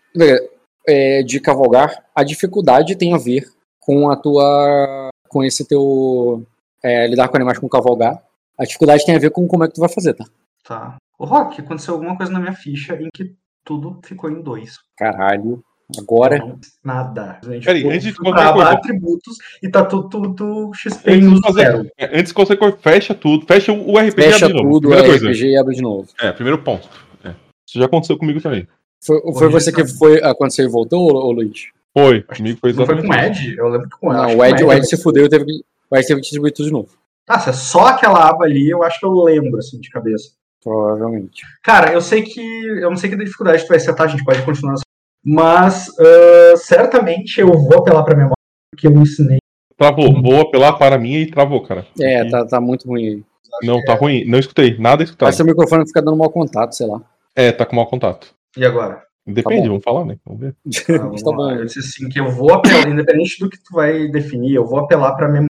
é, 0.88 1.22
de 1.24 1.40
cavalgar. 1.40 2.04
A 2.16 2.24
dificuldade 2.24 2.96
tem 2.96 3.14
a 3.14 3.18
ver 3.18 3.46
com 3.80 4.10
a 4.10 4.16
tua. 4.16 5.10
com 5.30 5.44
esse 5.44 5.66
teu. 5.68 6.44
é, 6.84 7.08
lidar 7.08 7.28
com 7.28 7.36
animais 7.38 7.60
com 7.60 7.70
cavalgar. 7.70 8.22
A 8.58 8.64
dificuldade 8.66 9.06
tem 9.06 9.16
a 9.16 9.20
ver 9.20 9.30
com 9.32 9.48
como 9.48 9.64
é 9.64 9.68
que 9.68 9.74
tu 9.76 9.82
vai 9.82 9.90
fazer, 9.90 10.14
tá? 10.16 10.26
Tá. 10.68 10.96
Ô, 11.18 11.26
Rock, 11.26 11.62
aconteceu 11.62 11.94
alguma 11.94 12.18
coisa 12.18 12.32
na 12.32 12.40
minha 12.40 12.54
ficha 12.54 12.96
em 12.96 13.08
que 13.14 13.34
tudo 13.64 14.00
ficou 14.04 14.30
em 14.30 14.42
dois. 14.42 14.78
Caralho. 14.98 15.64
Agora. 16.00 16.40
Não, 16.40 16.60
nada. 16.84 17.40
A 17.46 17.54
gente 17.54 17.64
Peraí, 17.66 17.88
antes 17.88 18.04
de 18.06 18.16
qualquer 18.16 18.52
coisa. 18.54 18.70
atributos 18.72 19.38
e 19.62 19.70
tá 19.70 19.86
tudo, 19.86 20.10
tudo, 20.10 20.34
tudo 20.34 20.74
XP 20.74 21.12
Antes 21.12 21.30
no 21.30 21.36
de, 21.36 21.42
fazer, 21.42 21.62
zero. 21.62 21.92
é, 21.96 22.06
antes 22.20 22.30
de 22.30 22.34
qualquer 22.34 22.58
coisa, 22.58 22.78
fecha 22.78 23.14
tudo. 23.14 23.46
Fecha 23.46 23.72
o 23.72 23.92
o 23.92 24.00
RPG 24.00 24.22
Fecha 24.24 24.48
de 24.48 24.54
novo. 24.54 24.64
tudo, 24.72 24.88
o 24.88 24.90
Primeira 24.90 25.08
coisa. 25.08 25.30
RPG 25.30 25.46
e 25.48 25.58
abre 25.58 25.76
de 25.76 25.82
novo. 25.84 26.08
É, 26.20 26.32
primeiro 26.32 26.58
ponto. 26.64 26.90
É. 27.24 27.30
Isso 27.68 27.78
já 27.78 27.86
aconteceu 27.86 28.18
comigo 28.18 28.42
também. 28.42 28.68
Foi, 29.06 29.22
foi 29.34 29.50
você 29.50 29.72
que 29.72 29.86
foi 29.86 30.24
aconteceu 30.24 30.66
e 30.66 30.72
voltou, 30.72 31.14
ô, 31.14 31.28
ô 31.28 31.32
Luiz? 31.32 31.68
Foi, 31.94 32.24
comigo 32.24 32.58
foi 32.60 32.74
Não 32.74 32.84
foi 32.86 32.96
exatamente 32.96 33.08
com 33.08 33.14
o. 33.14 33.26
Ed? 33.26 33.56
Eu 33.58 33.68
lembro 33.70 33.90
que 33.90 33.98
com 34.00 34.12
Não, 34.12 34.24
acho 34.26 34.38
o 34.38 34.44
Ed, 34.46 34.64
o 34.64 34.74
Ed 34.74 34.88
se 34.88 34.98
fudeu 34.98 35.26
e 35.26 35.30
teve 35.30 35.46
que. 35.46 35.62
O 35.92 35.96
Ed 35.96 36.08
teve 36.08 36.16
que 36.20 36.24
distribuir 36.24 36.52
tudo 36.52 36.66
de 36.66 36.72
novo. 36.72 36.90
Ah, 37.28 37.40
se 37.40 37.52
é 37.52 37.54
só 37.54 37.88
aquela 37.88 38.28
aba 38.28 38.46
ali, 38.46 38.68
eu 38.68 38.82
acho 38.84 39.00
que 39.00 39.06
eu 39.06 39.12
lembro, 39.24 39.60
assim, 39.60 39.80
de 39.80 39.90
cabeça. 39.92 40.32
Provavelmente. 40.66 41.44
Cara, 41.62 41.94
eu 41.94 42.02
sei 42.02 42.24
que. 42.24 42.42
Eu 42.42 42.90
não 42.90 42.98
sei 42.98 43.08
que 43.08 43.16
dificuldade 43.16 43.64
tu 43.64 43.68
vai 43.68 43.80
setar, 43.80 44.08
a 44.08 44.10
gente 44.10 44.26
pode 44.26 44.42
continuar. 44.42 44.74
Mas 45.24 45.88
ah, 46.00 46.58
certamente 46.58 47.40
eu 47.40 47.54
vou 47.54 47.78
apelar 47.78 48.04
pra 48.04 48.16
memória, 48.16 48.34
porque 48.72 48.88
eu 48.88 48.92
ensinei. 48.94 49.38
Travou. 49.78 50.22
Vou 50.24 50.42
apelar 50.42 50.74
para 50.74 50.98
mim 50.98 51.18
e 51.18 51.30
travou, 51.30 51.62
cara. 51.62 51.86
É, 52.00 52.22
Aqui. 52.22 52.32
tá, 52.32 52.46
tá 52.48 52.62
muito 52.62 52.88
ruim 52.88 53.08
aí. 53.08 53.24
Não, 53.62 53.84
tá 53.84 53.94
ruim. 53.94 54.26
Não 54.26 54.40
escutei. 54.40 54.76
Nada 54.80 55.04
escutado. 55.04 55.28
Mas 55.28 55.36
seu 55.36 55.46
microfone 55.46 55.86
fica 55.86 56.02
dando 56.02 56.18
mau 56.18 56.32
contato, 56.32 56.74
sei 56.74 56.88
lá. 56.88 57.00
É, 57.36 57.52
tá 57.52 57.64
com 57.64 57.76
mau 57.76 57.86
contato. 57.86 58.34
E 58.58 58.66
agora? 58.66 59.04
Depende, 59.28 59.64
bom. 59.64 59.68
vamos 59.68 59.84
falar, 59.84 60.06
né? 60.06 60.18
Vamos 60.26 60.42
ver. 60.42 60.56
Ah, 60.90 60.98
vamos 61.06 61.22
tá 61.22 61.32
bom. 61.32 61.52
Eu 61.52 61.66
disse 61.66 61.80
assim 61.80 62.10
que 62.10 62.20
eu 62.20 62.32
vou 62.32 62.54
apelar, 62.54 62.88
independente 62.88 63.40
do 63.40 63.50
que 63.50 63.58
tu 63.58 63.74
vai 63.74 64.08
definir, 64.08 64.56
eu 64.56 64.66
vou 64.66 64.80
apelar 64.80 65.14
pra 65.16 65.28
memória. 65.28 65.50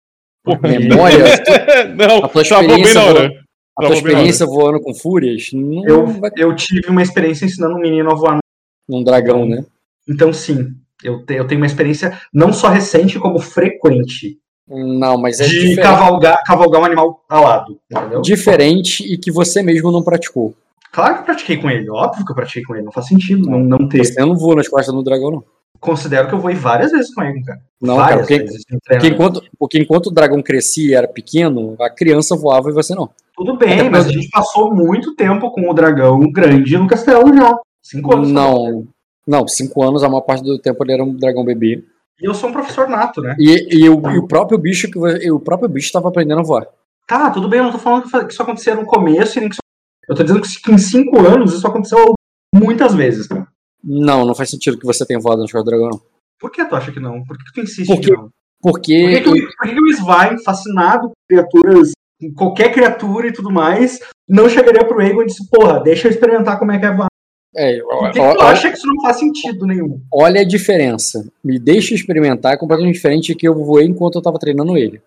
Memória, 0.62 1.26
não, 1.96 2.26
a 2.26 2.30
tua 2.30 2.44
travou 2.44 2.68
bem 2.68 2.82
experiência, 2.82 3.02
na 3.02 3.20
hora. 3.20 3.45
A 3.78 3.86
tua 3.86 3.96
experiência 3.96 4.46
voando 4.46 4.80
com 4.82 4.94
fúrias 4.94 5.50
não 5.54 5.86
Eu, 5.86 6.06
vai 6.08 6.32
eu 6.38 6.56
tive 6.56 6.90
uma 6.90 7.02
experiência 7.02 7.46
ensinando 7.46 7.76
um 7.76 7.80
menino 7.82 8.10
a 8.12 8.16
voar. 8.16 8.40
num 8.88 9.04
dragão, 9.04 9.46
né? 9.46 9.66
Então, 10.08 10.32
sim, 10.32 10.68
eu, 11.04 11.26
te- 11.26 11.34
eu 11.36 11.46
tenho 11.48 11.60
uma 11.60 11.68
experiência 11.68 12.20
não 12.34 12.54
só 12.54 12.70
recente, 12.70 13.20
como 13.20 13.40
frequente 13.40 14.38
Não, 14.68 15.18
mas 15.18 15.40
é 15.40 15.46
de 15.46 15.52
diferente, 15.52 15.82
cavalgar, 15.82 16.44
cavalgar 16.46 16.82
um 16.82 16.86
animal 16.86 17.24
alado, 17.30 17.80
entendeu? 17.92 18.22
diferente 18.22 19.04
e 19.04 19.18
que 19.18 19.32
você 19.32 19.62
mesmo 19.62 19.92
não 19.92 20.04
praticou. 20.04 20.56
Claro 20.92 21.16
que 21.16 21.20
eu 21.22 21.26
pratiquei 21.26 21.58
com 21.58 21.70
ele, 21.70 21.90
óbvio 21.90 22.24
que 22.26 22.32
eu 22.32 22.36
pratiquei 22.36 22.64
com 22.64 22.74
ele, 22.76 22.86
não 22.86 22.92
faz 22.92 23.08
sentido 23.08 23.50
não, 23.50 23.60
não 23.60 23.90
ter. 23.90 24.06
Você 24.06 24.20
não 24.22 24.36
voa 24.38 24.56
nas 24.56 24.68
costas 24.70 24.94
do 24.96 25.04
dragão, 25.04 25.30
não. 25.32 25.44
Considero 25.86 26.28
que 26.28 26.34
eu 26.34 26.40
voei 26.40 26.56
várias 26.56 26.92
vezes 26.92 27.14
com 27.14 27.22
ele, 27.22 27.44
cara. 27.44 27.62
Não, 27.80 27.98
várias 27.98 28.10
cara, 28.10 28.22
porque, 28.22 28.40
vezes. 28.40 28.64
em 28.72 28.80
porque, 28.80 29.08
enquanto, 29.08 29.44
porque 29.60 29.78
enquanto 29.78 30.08
o 30.08 30.12
dragão 30.12 30.42
crescia 30.42 30.90
e 30.90 30.96
era 30.96 31.08
pequeno, 31.08 31.76
a 31.80 31.92
criança 31.92 32.36
voava 32.36 32.72
e 32.72 32.74
você 32.74 32.96
não. 32.96 33.12
Tudo 33.36 33.56
bem, 33.56 33.82
Até 33.82 33.90
mas 33.90 34.08
a 34.08 34.12
gente 34.12 34.30
passou 34.30 34.74
muito 34.74 35.16
tempo 35.16 35.52
com 35.52 35.70
o 35.70 35.74
dragão 35.74 36.20
grande 36.32 36.76
no 36.76 36.88
castelo 36.88 37.32
já. 37.36 37.56
Cinco 37.84 38.16
anos. 38.16 38.32
Não, 38.32 38.88
não, 39.28 39.48
cinco 39.48 39.84
anos, 39.84 40.04
a 40.04 40.10
maior 40.10 40.22
parte 40.22 40.44
do 40.44 40.58
tempo 40.58 40.84
ele 40.84 40.94
era 40.94 41.04
um 41.04 41.16
dragão 41.16 41.46
bebê. 41.46 41.84
E 42.20 42.28
eu 42.28 42.34
sou 42.34 42.50
um 42.50 42.54
professor 42.54 42.88
nato, 42.88 43.22
né? 43.22 43.36
E, 43.38 43.84
e, 43.84 43.90
o, 43.90 44.02
e 44.10 44.18
o 44.18 44.28
próprio 44.28 44.58
bicho 44.58 44.90
que 44.90 44.98
o 45.30 45.40
próprio 45.40 45.70
bicho 45.70 45.88
estava 45.88 46.10
aprendendo 46.10 46.40
a 46.40 46.44
voar. 46.44 46.68
Tá, 47.06 47.30
tudo 47.30 47.48
bem, 47.48 47.60
eu 47.60 47.66
não 47.66 47.72
tô 47.72 47.78
falando 47.78 48.10
que 48.10 48.34
isso 48.34 48.42
acontecia 48.42 48.74
no 48.74 48.86
começo 48.86 49.38
e 49.38 49.42
nem 49.42 49.50
que 49.50 49.56
isso... 49.56 49.62
Eu 50.10 50.16
tô 50.16 50.24
dizendo 50.24 50.42
que 50.42 50.72
em 50.72 50.78
cinco 50.78 51.20
anos 51.20 51.54
isso 51.54 51.68
aconteceu 51.68 52.14
muitas 52.54 52.96
vezes, 52.96 53.28
cara. 53.28 53.48
Não, 53.86 54.26
não 54.26 54.34
faz 54.34 54.50
sentido 54.50 54.78
que 54.80 54.86
você 54.86 55.06
tenha 55.06 55.20
voado 55.20 55.42
costas 55.42 55.64
do 55.64 55.70
dragão. 55.70 56.02
Por 56.40 56.52
que 56.52 56.66
tu 56.66 56.76
acha 56.76 56.92
que 56.92 57.00
não? 57.00 57.24
Por 57.24 57.38
que 57.38 57.44
tu 57.54 57.62
insiste 57.62 57.88
Porque- 57.88 58.10
que 58.10 58.18
não? 58.18 58.30
Por 58.62 58.72
Porque 58.72 58.98
que, 58.98 59.22
que, 59.22 59.30
o- 59.30 59.34
por 59.58 59.68
que 59.68 59.74
que 59.76 59.80
o 59.82 59.88
Svain, 59.92 60.38
fascinado 60.44 61.10
por 61.10 61.14
criaturas, 61.30 61.92
com 62.20 62.34
qualquer 62.34 62.72
criatura 62.74 63.28
e 63.28 63.34
tudo 63.34 63.52
mais, 63.52 64.00
não 64.28 64.50
chegaria 64.50 64.84
pro 64.88 65.00
Aegon 65.00 65.22
e 65.22 65.26
disse, 65.28 65.48
porra, 65.50 65.82
deixa 65.84 66.08
eu 66.08 66.12
experimentar 66.12 66.58
como 66.58 66.72
é 66.72 66.80
que 66.80 66.86
é 66.86 66.96
voar. 66.96 67.08
é, 67.56 67.80
Por 67.80 68.12
que, 68.12 68.20
ó- 68.20 68.32
que 68.32 68.38
tu 68.40 68.44
ó- 68.44 68.48
acha 68.48 68.72
que 68.72 68.78
isso 68.78 68.88
não 68.88 69.02
faz 69.04 69.18
sentido 69.20 69.68
nenhum? 69.68 70.02
olha 70.12 70.42
a 70.42 70.46
diferença. 70.46 71.26
Me 71.44 71.60
deixa 71.60 71.94
experimentar, 71.94 72.54
é 72.54 72.58
completamente 72.58 72.96
diferente 72.96 73.36
que 73.36 73.48
eu 73.48 73.54
voei 73.54 73.86
enquanto 73.86 74.16
eu 74.16 74.20
estava 74.20 74.40
treinando 74.40 74.76
ele. 74.78 75.00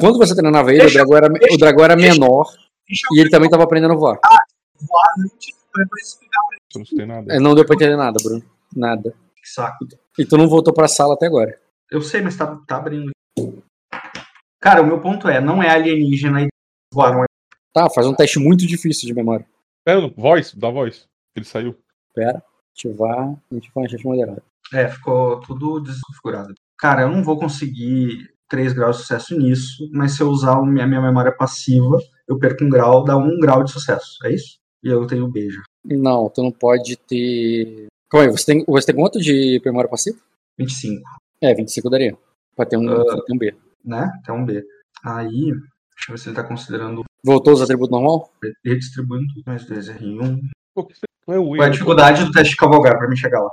Quando 0.00 0.18
você 0.18 0.34
treinava 0.34 0.70
ele, 0.70 0.80
Deixa- 0.80 0.94
o 1.02 1.06
dragão 1.06 1.16
era, 1.16 1.28
deixa- 1.28 1.54
o 1.54 1.58
dragão 1.58 1.84
era 1.84 1.96
deixa- 1.96 2.12
menor 2.14 2.46
e 3.12 3.20
ele 3.20 3.28
também 3.28 3.46
estava 3.48 3.64
aprendendo 3.64 3.92
a 3.92 3.96
voar. 3.96 4.18
voar 4.80 5.08
antes, 5.18 5.54
pra 5.72 5.84
explicar 6.00 6.40
pra 6.40 6.43
Eu 6.74 6.78
não 6.80 6.86
sei 6.86 7.06
nada. 7.06 7.34
É, 7.34 7.38
Não 7.38 7.54
deu 7.54 7.64
pra 7.64 7.74
entender 7.74 7.96
nada, 7.96 8.18
Bruno. 8.22 8.42
Nada. 8.74 9.14
que 9.36 9.48
saco. 9.48 9.86
E 10.18 10.24
tu 10.24 10.36
não 10.36 10.48
voltou 10.48 10.72
pra 10.72 10.88
sala 10.88 11.14
até 11.14 11.26
agora. 11.26 11.58
Eu 11.90 12.00
sei, 12.00 12.22
mas 12.22 12.36
tá, 12.36 12.56
tá 12.66 12.76
abrindo. 12.76 13.10
Cara, 14.60 14.82
o 14.82 14.86
meu 14.86 15.00
ponto 15.00 15.28
é, 15.28 15.40
não 15.40 15.62
é 15.62 15.68
alienígena 15.68 16.42
e 16.42 16.48
voar, 16.92 17.12
não 17.12 17.22
é 17.22 17.26
Tá, 17.72 17.90
faz 17.90 18.06
um 18.06 18.14
teste 18.14 18.38
muito 18.38 18.66
difícil 18.66 19.06
de 19.06 19.14
memória. 19.14 19.46
Pera, 19.84 20.00
voz, 20.16 20.54
dá 20.54 20.70
voz. 20.70 21.06
Ele 21.36 21.44
saiu. 21.44 21.76
Pera, 22.14 22.42
ativar, 22.72 23.36
ativar 23.54 23.88
teste 23.88 24.06
moderado. 24.06 24.42
É, 24.72 24.88
ficou 24.88 25.40
tudo 25.40 25.80
desconfigurado. 25.80 26.54
Cara, 26.78 27.02
eu 27.02 27.08
não 27.10 27.22
vou 27.22 27.38
conseguir 27.38 28.30
3 28.48 28.72
graus 28.72 28.96
de 28.96 29.02
sucesso 29.02 29.36
nisso, 29.36 29.90
mas 29.92 30.12
se 30.12 30.22
eu 30.22 30.28
usar 30.28 30.56
a 30.56 30.62
minha 30.64 30.86
memória 30.86 31.32
passiva, 31.32 31.98
eu 32.28 32.38
perco 32.38 32.64
um 32.64 32.68
grau, 32.70 33.04
dá 33.04 33.16
um 33.16 33.38
grau 33.40 33.62
de 33.64 33.70
sucesso. 33.72 34.16
É 34.24 34.32
isso? 34.32 34.58
E 34.82 34.88
eu 34.88 35.06
tenho 35.06 35.28
beijo. 35.28 35.60
Não, 35.84 36.28
tu 36.30 36.42
não 36.42 36.50
pode 36.50 36.96
ter. 36.96 37.86
Calma 38.10 38.26
aí, 38.26 38.32
você 38.32 38.46
tem, 38.46 38.64
você 38.66 38.86
tem 38.86 38.94
quanto 38.96 39.20
de 39.20 39.60
memória 39.64 39.88
passiva? 39.90 40.16
25, 40.58 41.02
É, 41.40 41.52
25 41.54 41.90
daria. 41.90 42.16
Pra 42.56 42.64
ter 42.64 42.76
um, 42.76 42.86
pra 42.86 43.20
ter 43.22 43.32
um 43.34 43.38
B. 43.38 43.54
né? 43.84 44.10
Até 44.22 44.32
um 44.32 44.44
B. 44.44 44.64
Aí, 45.04 45.50
deixa 45.50 45.60
eu 46.08 46.12
ver 46.14 46.18
se 46.18 46.28
ele 46.28 46.36
tá 46.36 46.44
considerando 46.44 47.02
Voltou 47.24 47.52
os 47.52 47.60
atributos 47.62 47.90
normal? 47.90 48.30
redistribuindo 48.64 49.26
tudo. 49.34 49.42
Mais 49.46 49.64
2 49.66 49.88
R1. 49.88 50.40
Pô, 50.74 50.84
que 50.84 50.94
você- 50.94 51.00
Não 51.26 51.34
é 51.34 51.38
o 51.38 51.44
Qual 51.46 51.62
é 51.62 51.66
a 51.66 51.68
dificuldade 51.70 52.24
do 52.24 52.30
teste 52.32 52.50
de 52.50 52.56
cavalgar 52.56 52.96
pra 52.98 53.08
mim 53.08 53.16
chegar 53.16 53.40
lá? 53.40 53.50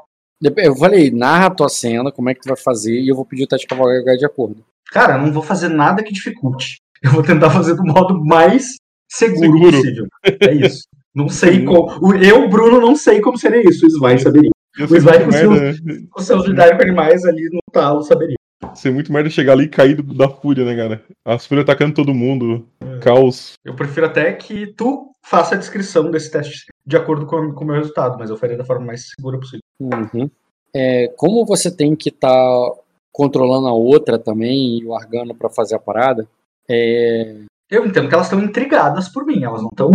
Eu 0.57 0.75
falei, 0.75 1.09
narra 1.11 1.47
a 1.47 1.51
tua 1.55 1.69
cena, 1.69 2.11
como 2.11 2.29
é 2.29 2.33
que 2.33 2.41
tu 2.41 2.47
vai 2.49 2.57
fazer, 2.57 2.99
e 2.99 3.07
eu 3.09 3.15
vou 3.15 3.25
pedir 3.25 3.43
o 3.43 3.47
teste 3.47 3.65
de 3.67 3.69
cavalgar 3.75 4.15
de 4.17 4.25
acordo. 4.25 4.63
Cara, 4.91 5.13
eu 5.15 5.21
não 5.21 5.31
vou 5.31 5.41
fazer 5.43 5.69
nada 5.69 6.03
que 6.03 6.11
dificulte. 6.13 6.77
Eu 7.01 7.11
vou 7.11 7.23
tentar 7.23 7.49
fazer 7.49 7.75
do 7.75 7.83
modo 7.83 8.23
mais 8.23 8.75
seguro, 9.09 9.39
Seguro. 9.53 9.71
possível. 9.71 10.07
É 10.23 10.53
isso. 10.53 10.83
Não 11.13 11.27
sei 11.29 11.63
como. 11.65 11.97
o- 12.01 12.15
Eu, 12.15 12.47
Bruno, 12.49 12.79
não 12.79 12.95
sei 12.95 13.19
como 13.21 13.37
seria 13.37 13.61
isso. 13.67 13.85
O 13.85 13.89
Svain 13.89 14.17
saberia. 14.17 14.49
Ia 14.79 14.85
o 14.85 14.89
muito 14.89 15.03
com 15.25 15.31
seus, 15.31 15.59
merda, 15.81 16.07
com 16.11 16.21
seus 16.21 16.45
lidar 16.47 16.75
com 16.77 16.81
animais 16.83 17.25
ali 17.25 17.49
no 17.51 17.59
talo 17.73 18.01
saberia. 18.03 18.35
ser 18.73 18.91
muito 18.91 19.11
merda 19.11 19.29
chegar 19.29 19.51
ali 19.53 19.65
e 19.65 19.69
cair 19.69 20.01
da 20.01 20.29
fúria, 20.29 20.63
né, 20.63 20.75
cara? 20.75 21.03
As 21.25 21.45
fúrias 21.45 21.63
atacando 21.65 21.93
todo 21.93 22.13
mundo. 22.13 22.65
É. 22.79 22.99
Caos. 22.99 23.53
Eu 23.65 23.75
prefiro 23.75 24.05
até 24.05 24.31
que 24.31 24.67
tu 24.67 25.11
faça 25.25 25.55
a 25.55 25.57
descrição 25.57 26.09
desse 26.09 26.31
teste 26.31 26.67
de 26.85 26.95
acordo 26.95 27.25
com, 27.25 27.51
com 27.53 27.63
o 27.63 27.67
meu 27.67 27.75
resultado, 27.75 28.17
mas 28.17 28.29
eu 28.29 28.37
faria 28.37 28.57
da 28.57 28.63
forma 28.63 28.85
mais 28.85 29.09
segura 29.09 29.37
possível. 29.37 29.59
Uhum. 29.81 30.29
É, 30.73 31.09
como 31.17 31.45
você 31.45 31.69
tem 31.69 31.93
que 31.95 32.07
estar 32.09 32.71
controlando 33.11 33.67
a 33.67 33.73
outra 33.73 34.17
também 34.17 34.79
e 34.79 34.85
o 34.85 34.95
Argano 34.95 35.35
pra 35.35 35.49
fazer 35.49 35.75
a 35.75 35.79
parada, 35.79 36.25
é, 36.69 37.35
Eu 37.69 37.85
entendo 37.85 38.07
que 38.07 38.13
elas 38.13 38.27
estão 38.27 38.41
intrigadas 38.41 39.09
por 39.09 39.25
mim, 39.25 39.43
elas 39.43 39.61
não 39.61 39.69
estão 39.69 39.91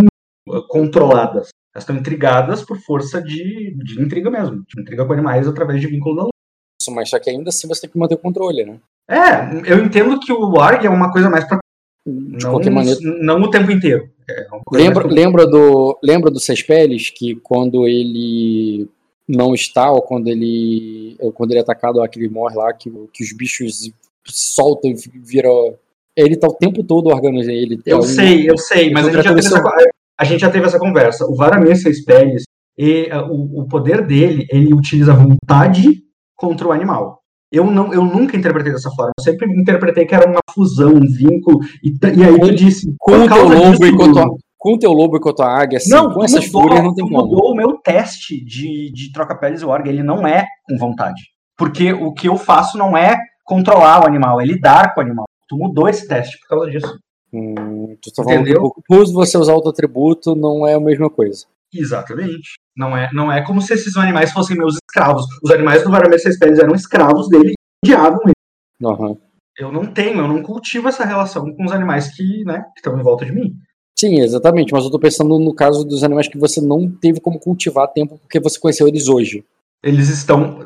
controladas. 0.68 1.48
Elas 1.74 1.82
estão 1.82 1.96
intrigadas 1.96 2.62
por 2.62 2.78
força 2.78 3.20
de, 3.20 3.74
de 3.84 4.00
intriga 4.00 4.30
mesmo, 4.30 4.64
de 4.66 4.80
intriga 4.80 5.04
com 5.04 5.12
animais 5.12 5.46
através 5.46 5.80
de 5.80 5.86
vínculo 5.86 6.16
da 6.16 6.22
luz. 6.22 6.30
isso, 6.80 6.90
mas 6.90 7.10
só 7.10 7.18
que 7.18 7.28
ainda 7.30 7.50
assim 7.50 7.68
você 7.68 7.82
tem 7.82 7.90
que 7.90 7.98
manter 7.98 8.14
o 8.14 8.18
controle, 8.18 8.64
né? 8.64 8.78
É, 9.08 9.70
eu 9.70 9.84
entendo 9.84 10.18
que 10.18 10.32
o 10.32 10.50
Warg 10.52 10.86
é 10.86 10.90
uma 10.90 11.12
coisa 11.12 11.28
mais 11.28 11.44
pra. 11.44 11.58
De 12.06 12.44
Não, 12.44 12.50
qualquer 12.52 12.70
maneira. 12.70 12.98
não 13.20 13.40
o 13.42 13.50
tempo 13.50 13.70
inteiro. 13.70 14.08
É 14.30 14.46
Lembra, 14.72 15.06
lembra 15.06 15.46
do 15.46 15.98
lembra 16.02 16.30
do 16.30 16.38
Cespeles 16.40 17.10
que 17.10 17.34
quando 17.36 17.86
ele 17.86 18.88
não 19.28 19.54
está 19.54 19.90
ou 19.90 20.00
quando 20.02 20.28
ele 20.28 21.16
ou 21.20 21.32
quando 21.32 21.50
ele 21.50 21.58
é 21.58 21.62
atacado 21.62 21.98
lá, 21.98 22.06
que 22.08 22.18
ele 22.18 22.28
morre 22.28 22.56
lá 22.56 22.72
que, 22.72 22.90
que 23.12 23.22
os 23.24 23.32
bichos 23.32 23.90
soltam 24.24 24.90
e 24.90 24.94
viram 25.20 25.74
ele 26.16 26.36
tá 26.36 26.46
o 26.48 26.54
tempo 26.54 26.82
todo 26.84 27.08
organizando 27.08 27.56
ele 27.56 27.80
é 27.84 27.92
Eu 27.92 27.98
um- 27.98 28.02
sei, 28.02 28.48
eu 28.50 28.56
sei, 28.56 28.90
mas 28.90 29.06
a 29.06 29.10
gente, 29.10 29.22
já 29.24 29.34
teve 29.34 29.40
essa, 29.46 29.62
a 30.18 30.24
gente 30.24 30.40
já 30.40 30.50
teve 30.50 30.66
essa 30.66 30.78
conversa. 30.78 31.26
O 31.26 31.36
Varamir 31.36 31.76
Peles, 32.06 32.44
e, 32.78 33.08
uh, 33.12 33.30
o, 33.30 33.62
o 33.62 33.68
poder 33.68 34.06
dele, 34.06 34.46
ele 34.50 34.74
utiliza 34.74 35.12
a 35.12 35.16
vontade 35.16 36.02
contra 36.36 36.68
o 36.68 36.72
animal. 36.72 37.20
Eu, 37.50 37.64
não, 37.64 37.92
eu 37.92 38.04
nunca 38.04 38.36
interpretei 38.36 38.72
dessa 38.72 38.90
forma. 38.90 39.12
Eu 39.18 39.24
sempre 39.24 39.48
interpretei 39.50 40.04
que 40.04 40.14
era 40.14 40.28
uma 40.28 40.40
fusão, 40.52 40.94
um 40.94 41.00
vínculo. 41.00 41.60
E, 41.82 41.90
e 42.16 42.24
aí 42.24 42.38
tu 42.38 42.54
disse. 42.54 42.92
com 42.98 43.12
o 43.12 43.28
teu 43.28 43.48
lobo 43.48 43.70
disso, 43.70 43.86
e 43.86 43.96
com 43.96 44.04
a 44.04 44.12
tua, 44.12 44.36
com 44.58 44.74
o 44.74 44.78
teu 44.78 44.92
lobo 44.92 45.16
e 45.16 45.20
com 45.20 45.28
a 45.28 45.34
tua 45.34 45.62
águia 45.62 45.78
assim, 45.78 45.90
não, 45.90 46.12
com 46.12 46.24
essas 46.24 46.46
mudou, 46.46 46.62
fúrias 46.62 46.82
não 46.82 46.94
tem 46.94 47.04
tu 47.04 47.10
como 47.10 47.26
mudou 47.26 47.52
o 47.52 47.54
meu 47.54 47.78
teste 47.78 48.44
de, 48.44 48.90
de 48.92 49.12
troca-peles 49.12 49.62
e 49.62 49.64
org. 49.64 49.88
Ele 49.88 50.02
não 50.02 50.26
é 50.26 50.44
com 50.68 50.76
vontade. 50.76 51.22
Porque 51.56 51.92
o 51.92 52.12
que 52.12 52.28
eu 52.28 52.36
faço 52.36 52.76
não 52.76 52.96
é 52.96 53.16
controlar 53.44 54.02
o 54.02 54.06
animal, 54.06 54.40
é 54.40 54.44
lidar 54.44 54.92
com 54.92 55.00
o 55.00 55.04
animal. 55.04 55.24
Tu 55.48 55.56
mudou 55.56 55.88
esse 55.88 56.06
teste 56.06 56.36
por 56.40 56.56
causa 56.56 56.70
disso. 56.70 56.98
Hum, 57.32 57.96
tu 58.00 58.12
tá 58.12 58.22
falando 58.22 58.42
Entendeu? 58.42 58.72
por 58.86 59.04
você 59.12 59.36
usar 59.36 59.52
outro 59.54 59.70
atributo 59.70 60.34
não 60.36 60.66
é 60.66 60.74
a 60.74 60.80
mesma 60.80 61.10
coisa 61.10 61.46
Exatamente. 61.74 62.54
Não 62.76 62.96
é, 62.96 63.10
não 63.12 63.30
é 63.30 63.44
como 63.44 63.60
se 63.60 63.74
esses 63.74 63.96
animais 63.96 64.32
fossem 64.32 64.56
meus 64.56 64.76
escravos. 64.76 65.26
Os 65.42 65.50
animais 65.50 65.82
do 65.82 65.90
Varamir 65.90 66.18
Seis 66.20 66.38
Peles 66.38 66.58
eram 66.58 66.74
escravos 66.74 67.28
dele 67.28 67.52
e 67.84 67.92
odiavam 67.92 68.20
ele. 68.24 68.32
Aham. 68.84 69.16
Eu 69.58 69.72
não 69.72 69.84
tenho, 69.86 70.20
eu 70.20 70.28
não 70.28 70.42
cultivo 70.42 70.88
essa 70.88 71.04
relação 71.04 71.52
com 71.54 71.64
os 71.64 71.72
animais 71.72 72.14
que, 72.14 72.44
né, 72.44 72.64
estão 72.76 72.98
em 72.98 73.02
volta 73.02 73.24
de 73.26 73.32
mim. 73.32 73.54
Sim, 73.98 74.20
exatamente, 74.20 74.72
mas 74.72 74.84
eu 74.84 74.90
tô 74.90 74.98
pensando 74.98 75.38
no 75.38 75.54
caso 75.54 75.84
dos 75.84 76.04
animais 76.04 76.28
que 76.28 76.38
você 76.38 76.60
não 76.60 76.90
teve 76.90 77.20
como 77.20 77.38
cultivar 77.40 77.84
a 77.84 77.88
tempo 77.88 78.18
porque 78.18 78.38
você 78.38 78.58
conheceu 78.60 78.86
eles 78.86 79.08
hoje. 79.08 79.44
Eles 79.82 80.08
estão, 80.08 80.60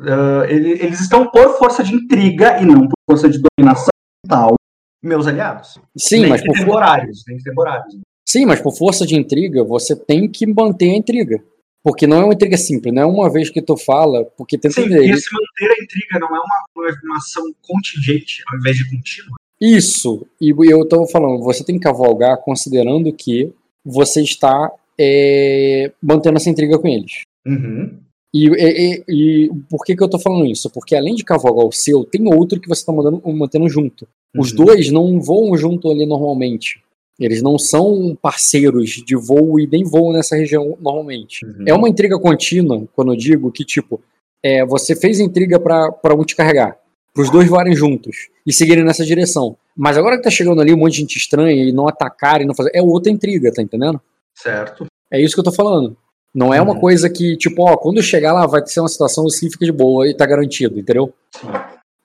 ele- 0.48 0.72
eles 0.82 1.00
estão 1.00 1.28
por 1.30 1.56
força 1.58 1.82
de 1.82 1.94
intriga 1.94 2.60
e 2.60 2.66
não 2.66 2.80
por 2.82 2.94
força 3.08 3.28
de 3.28 3.40
dominação 3.56 3.88
mental, 4.24 4.54
meus 5.02 5.26
aliados. 5.26 5.78
Sim, 5.96 6.20
nem 6.20 6.30
mas 6.30 6.40
que 6.40 6.46
por, 6.46 6.58
temporários, 6.58 7.22
nem 7.26 7.36
que 7.38 7.44
temporários. 7.44 7.96
sim, 8.28 8.46
mas 8.46 8.60
por 8.60 8.76
força 8.76 9.06
de 9.06 9.16
intriga, 9.16 9.64
você 9.64 9.96
tem 9.96 10.28
que 10.28 10.46
manter 10.46 10.90
a 10.90 10.96
intriga. 10.96 11.42
Porque 11.82 12.06
não 12.06 12.18
é 12.18 12.24
uma 12.24 12.34
intriga 12.34 12.58
simples, 12.58 12.92
não 12.92 13.02
é 13.02 13.06
uma 13.06 13.32
vez 13.32 13.48
que 13.48 13.62
tu 13.62 13.74
fala, 13.74 14.24
porque 14.36 14.58
tenta 14.58 14.74
Sim, 14.74 14.86
entender. 14.86 15.16
se 15.16 15.28
manter 15.32 15.74
a 15.74 15.82
intriga 15.82 16.18
não 16.18 16.28
é 16.28 16.40
uma, 16.40 16.64
uma, 16.76 17.16
ação 17.16 17.42
contingente 17.62 18.42
ao 18.52 18.58
invés 18.58 18.76
de 18.76 18.84
contínua. 18.90 19.36
Isso, 19.58 20.26
e 20.40 20.50
eu 20.50 20.86
tô 20.86 21.06
falando, 21.06 21.42
você 21.42 21.64
tem 21.64 21.76
que 21.76 21.82
cavalgar 21.84 22.36
considerando 22.38 23.10
que 23.12 23.52
você 23.84 24.22
está 24.22 24.70
é, 24.98 25.90
mantendo 26.02 26.36
essa 26.36 26.50
intriga 26.50 26.78
com 26.78 26.86
eles. 26.86 27.22
Uhum. 27.46 27.98
E, 28.32 28.46
e- 28.48 29.04
e 29.08 29.50
por 29.68 29.84
que, 29.84 29.96
que 29.96 30.02
eu 30.02 30.08
tô 30.08 30.18
falando 30.18 30.46
isso? 30.46 30.70
Porque 30.70 30.94
além 30.94 31.14
de 31.14 31.24
cavalgar 31.24 31.64
o 31.66 31.72
seu, 31.72 32.04
tem 32.04 32.32
outro 32.32 32.60
que 32.60 32.68
você 32.68 32.84
tá 32.84 32.92
mandando, 32.92 33.20
mantendo 33.32 33.68
junto. 33.68 34.06
Os 34.36 34.50
Uhum. 34.52 34.64
dois 34.64 34.90
não 34.90 35.20
voam 35.20 35.56
junto 35.56 35.90
ali 35.90 36.06
normalmente. 36.06 36.80
Eles 37.18 37.42
não 37.42 37.58
são 37.58 38.16
parceiros 38.20 38.90
de 39.04 39.14
voo 39.14 39.60
e 39.60 39.66
nem 39.66 39.84
voam 39.84 40.12
nessa 40.12 40.36
região 40.36 40.76
normalmente. 40.80 41.44
Uhum. 41.44 41.64
É 41.66 41.74
uma 41.74 41.88
intriga 41.88 42.18
contínua, 42.18 42.88
quando 42.94 43.12
eu 43.12 43.16
digo 43.16 43.52
que, 43.52 43.64
tipo, 43.64 44.00
é, 44.42 44.64
você 44.64 44.96
fez 44.96 45.20
intriga 45.20 45.60
pra 45.60 45.92
pra 45.92 46.14
um 46.14 46.24
te 46.24 46.34
carregar, 46.34 46.78
pros 47.12 47.28
dois 47.30 47.46
voarem 47.48 47.74
juntos 47.74 48.28
e 48.46 48.52
seguirem 48.52 48.84
nessa 48.84 49.04
direção. 49.04 49.56
Mas 49.76 49.98
agora 49.98 50.16
que 50.16 50.22
tá 50.22 50.30
chegando 50.30 50.60
ali 50.62 50.72
um 50.72 50.78
monte 50.78 50.92
de 50.94 50.98
gente 51.00 51.16
estranha 51.16 51.62
e 51.62 51.72
não 51.72 51.86
atacarem, 51.88 52.46
não 52.46 52.54
fazer. 52.54 52.70
É 52.74 52.80
outra 52.82 53.12
intriga, 53.12 53.52
tá 53.52 53.60
entendendo? 53.62 54.00
Certo. 54.34 54.86
É 55.12 55.20
isso 55.20 55.34
que 55.34 55.40
eu 55.40 55.44
tô 55.44 55.52
falando. 55.52 55.96
Não 56.34 56.54
é 56.54 56.62
uma 56.62 56.74
Uhum. 56.74 56.80
coisa 56.80 57.10
que, 57.10 57.36
tipo, 57.36 57.62
ó, 57.68 57.76
quando 57.76 58.00
chegar 58.02 58.32
lá 58.32 58.46
vai 58.46 58.64
ser 58.66 58.80
uma 58.80 58.88
situação 58.88 59.26
assim, 59.26 59.50
fica 59.50 59.66
de 59.66 59.72
boa 59.72 60.08
e 60.08 60.14
tá 60.16 60.24
garantido, 60.24 60.78
entendeu? 60.78 61.12
Sim. 61.36 61.48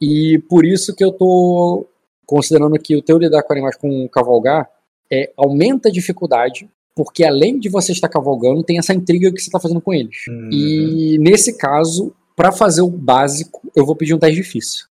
E 0.01 0.39
por 0.49 0.65
isso 0.65 0.93
que 0.95 1.03
eu 1.03 1.11
tô 1.11 1.85
considerando 2.25 2.77
que 2.79 2.95
o 2.95 3.01
teu 3.01 3.17
lidar 3.17 3.43
com 3.43 3.53
animais 3.53 3.75
com 3.75 4.07
cavalgar 4.09 4.69
é, 5.11 5.31
aumenta 5.37 5.89
a 5.89 5.91
dificuldade, 5.91 6.69
porque 6.95 7.23
além 7.23 7.59
de 7.59 7.69
você 7.69 7.91
estar 7.91 8.09
cavalgando, 8.09 8.63
tem 8.63 8.77
essa 8.77 8.93
intriga 8.93 9.31
que 9.31 9.39
você 9.39 9.49
está 9.49 9.59
fazendo 9.59 9.81
com 9.81 9.93
eles. 9.93 10.23
Hum, 10.29 10.49
E 10.51 11.17
nesse 11.19 11.57
caso, 11.57 12.13
para 12.35 12.51
fazer 12.51 12.81
o 12.81 12.89
básico, 12.89 13.61
eu 13.75 13.85
vou 13.85 13.95
pedir 13.95 14.13
um 14.13 14.19
teste 14.19 14.35
difícil. 14.35 14.85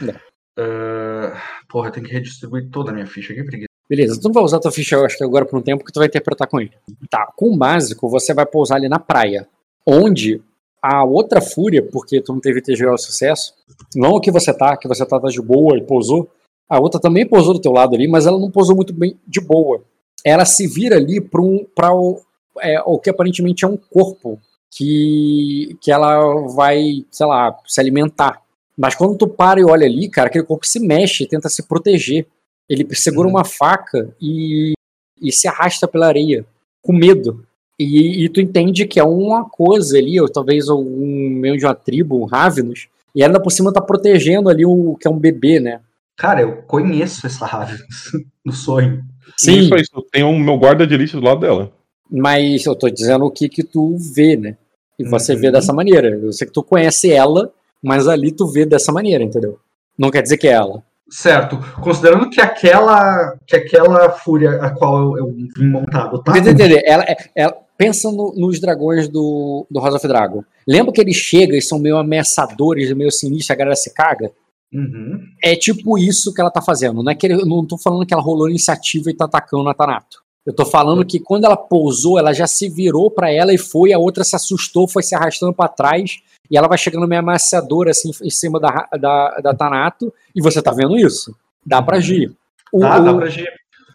Não. 0.00 0.14
Ah, 0.58 1.62
porra, 1.68 1.88
eu 1.88 1.92
tenho 1.92 2.06
que 2.06 2.12
redistribuir 2.12 2.68
toda 2.70 2.90
a 2.90 2.94
minha 2.94 3.06
ficha 3.06 3.32
aqui, 3.32 3.42
preguiça. 3.42 3.68
Beleza, 3.88 4.20
tu 4.20 4.24
não 4.24 4.32
vai 4.32 4.42
usar 4.42 4.58
tua 4.58 4.72
ficha, 4.72 4.96
eu 4.96 5.04
acho 5.04 5.18
que 5.18 5.24
agora 5.24 5.44
por 5.44 5.58
um 5.58 5.62
tempo 5.62 5.84
que 5.84 5.92
tu 5.92 5.98
vai 5.98 6.08
interpretar 6.08 6.48
com 6.48 6.60
ele. 6.60 6.72
Tá, 7.10 7.30
com 7.36 7.52
o 7.52 7.56
básico, 7.56 8.08
você 8.08 8.32
vai 8.32 8.46
pousar 8.46 8.76
ali 8.76 8.88
na 8.88 8.98
praia, 8.98 9.46
onde 9.86 10.40
a 10.80 11.04
outra 11.04 11.40
fúria, 11.40 11.82
porque 11.82 12.20
tu 12.20 12.32
não 12.32 12.40
teve 12.40 12.60
TGO 12.60 12.96
sucesso, 12.96 13.54
não 13.94 14.20
que 14.20 14.30
você 14.30 14.52
tá, 14.52 14.76
que 14.76 14.88
você 14.88 15.04
tá, 15.04 15.20
tá 15.20 15.28
de 15.28 15.40
boa 15.40 15.76
e 15.76 15.82
pousou, 15.82 16.30
a 16.72 16.80
outra 16.80 16.98
também 16.98 17.26
pousou 17.26 17.52
do 17.52 17.60
teu 17.60 17.70
lado 17.70 17.94
ali, 17.94 18.08
mas 18.08 18.24
ela 18.24 18.40
não 18.40 18.50
pousou 18.50 18.74
muito 18.74 18.94
bem 18.94 19.14
de 19.28 19.42
boa. 19.42 19.82
Ela 20.24 20.46
se 20.46 20.66
vira 20.66 20.96
ali 20.96 21.20
para 21.20 21.42
um, 21.42 21.66
pra 21.74 21.94
o, 21.94 22.18
é, 22.62 22.80
o 22.86 22.98
que 22.98 23.10
aparentemente 23.10 23.62
é 23.62 23.68
um 23.68 23.76
corpo 23.76 24.40
que, 24.70 25.76
que 25.82 25.92
ela 25.92 26.46
vai, 26.48 27.04
sei 27.10 27.26
lá, 27.26 27.54
se 27.66 27.78
alimentar. 27.78 28.40
Mas 28.74 28.94
quando 28.94 29.18
tu 29.18 29.28
para 29.28 29.60
e 29.60 29.64
olha 29.64 29.84
ali, 29.84 30.08
cara, 30.08 30.28
aquele 30.28 30.46
corpo 30.46 30.66
se 30.66 30.80
mexe, 30.80 31.26
tenta 31.26 31.50
se 31.50 31.62
proteger. 31.62 32.26
Ele 32.66 32.86
segura 32.94 33.28
Uhum. 33.28 33.34
uma 33.34 33.44
faca 33.44 34.08
e, 34.18 34.72
e 35.20 35.30
se 35.30 35.46
arrasta 35.46 35.86
pela 35.86 36.06
areia, 36.06 36.46
com 36.80 36.94
medo. 36.94 37.44
E, 37.78 38.24
e 38.24 38.28
tu 38.30 38.40
entende 38.40 38.86
que 38.86 38.98
é 38.98 39.04
uma 39.04 39.44
coisa 39.44 39.98
ali, 39.98 40.18
ou 40.18 40.26
talvez 40.26 40.70
um 40.70 41.28
meio 41.28 41.58
de 41.58 41.66
uma 41.66 41.74
tribo, 41.74 42.18
um 42.18 42.24
Ravenous, 42.24 42.88
e 43.14 43.22
ainda 43.22 43.38
por 43.38 43.50
cima 43.50 43.70
tá 43.70 43.82
protegendo 43.82 44.48
ali 44.48 44.64
o 44.64 44.96
que 44.98 45.06
é 45.06 45.10
um 45.10 45.18
bebê, 45.18 45.60
né? 45.60 45.82
Cara, 46.16 46.42
eu 46.42 46.62
conheço 46.62 47.26
essa 47.26 47.46
rave 47.46 47.76
no 48.44 48.52
sonho. 48.52 49.02
Isso 49.38 49.74
é 49.74 49.80
isso. 49.80 50.06
Tem 50.12 50.22
um 50.24 50.38
meu 50.38 50.58
guarda 50.58 50.86
de 50.86 50.94
elite 50.94 51.16
do 51.16 51.22
lado 51.24 51.40
dela. 51.40 51.72
Mas 52.10 52.66
eu 52.66 52.74
tô 52.74 52.88
dizendo 52.90 53.24
o 53.24 53.30
que 53.30 53.48
que 53.48 53.62
tu 53.64 53.96
vê, 54.14 54.36
né? 54.36 54.56
E 54.98 55.04
você 55.04 55.32
Uhum. 55.34 55.40
vê 55.40 55.50
dessa 55.50 55.72
maneira. 55.72 56.08
Eu 56.08 56.32
sei 56.32 56.46
que 56.46 56.52
tu 56.52 56.62
conhece 56.62 57.10
ela, 57.10 57.50
mas 57.82 58.06
ali 58.06 58.30
tu 58.30 58.46
vê 58.46 58.66
dessa 58.66 58.92
maneira, 58.92 59.24
entendeu? 59.24 59.58
Não 59.98 60.10
quer 60.10 60.22
dizer 60.22 60.36
que 60.36 60.46
é 60.46 60.52
ela. 60.52 60.82
Certo. 61.10 61.58
Considerando 61.80 62.28
que 62.30 62.40
aquela, 62.40 63.36
que 63.46 63.56
aquela 63.56 64.10
fúria 64.10 64.52
a 64.62 64.70
qual 64.70 65.16
eu, 65.16 65.18
eu 65.18 65.32
vim 65.32 65.48
montado 65.66 66.22
tá. 66.22 66.36
Entender. 66.38 66.82
Ela, 66.86 67.04
é- 67.04 67.16
ela- 67.34 67.56
pensa 67.76 68.10
no- 68.12 68.32
nos 68.36 68.60
dragões 68.60 69.08
do, 69.08 69.66
do 69.70 69.80
House 69.80 69.94
of 69.96 70.06
Dragon. 70.06 70.44
Lembra 70.68 70.92
que 70.92 71.00
eles 71.00 71.16
chegam 71.16 71.56
e 71.56 71.62
são 71.62 71.78
meio 71.78 71.96
ameaçadores, 71.96 72.92
meio 72.94 73.10
sinistros, 73.10 73.50
a 73.50 73.54
galera 73.56 73.74
se 73.76 73.92
caga? 73.92 74.30
Uhum. 74.72 75.20
É 75.42 75.54
tipo 75.54 75.98
isso 75.98 76.32
que 76.32 76.40
ela 76.40 76.50
tá 76.50 76.62
fazendo. 76.62 77.02
Não, 77.02 77.12
é 77.12 77.14
que 77.14 77.26
ele- 77.26 77.42
eu 77.42 77.46
não 77.46 77.64
tô 77.66 77.76
falando 77.76 78.06
que 78.06 78.14
ela 78.14 78.22
rolou 78.22 78.48
iniciativa 78.48 79.10
e 79.10 79.14
tá 79.14 79.26
atacando 79.26 79.68
a 79.68 79.74
Tanato. 79.74 80.22
Eu 80.44 80.52
tô 80.52 80.64
falando 80.64 81.04
que 81.04 81.20
quando 81.20 81.44
ela 81.44 81.56
pousou, 81.56 82.18
ela 82.18 82.32
já 82.32 82.46
se 82.46 82.68
virou 82.68 83.10
pra 83.10 83.30
ela 83.30 83.52
e 83.54 83.58
foi, 83.58 83.92
a 83.92 83.98
outra 83.98 84.24
se 84.24 84.34
assustou, 84.34 84.88
foi 84.88 85.02
se 85.02 85.14
arrastando 85.14 85.52
pra 85.52 85.68
trás, 85.68 86.20
e 86.50 86.56
ela 86.56 86.66
vai 86.66 86.76
chegando 86.76 87.06
meio 87.06 87.20
ameaçadora 87.20 87.90
assim 87.92 88.10
em 88.22 88.30
cima 88.30 88.58
da, 88.58 88.88
da, 88.98 89.38
da 89.40 89.54
Tanato, 89.54 90.12
e 90.34 90.42
você 90.42 90.60
tá 90.60 90.72
vendo 90.72 90.96
isso. 90.98 91.34
Dá 91.64 91.80
pra 91.80 91.98
agir. 91.98 92.32
O- 92.72 92.80
Dá, 92.80 92.98
dá 92.98 93.14
pra 93.14 93.26
agir. 93.26 93.46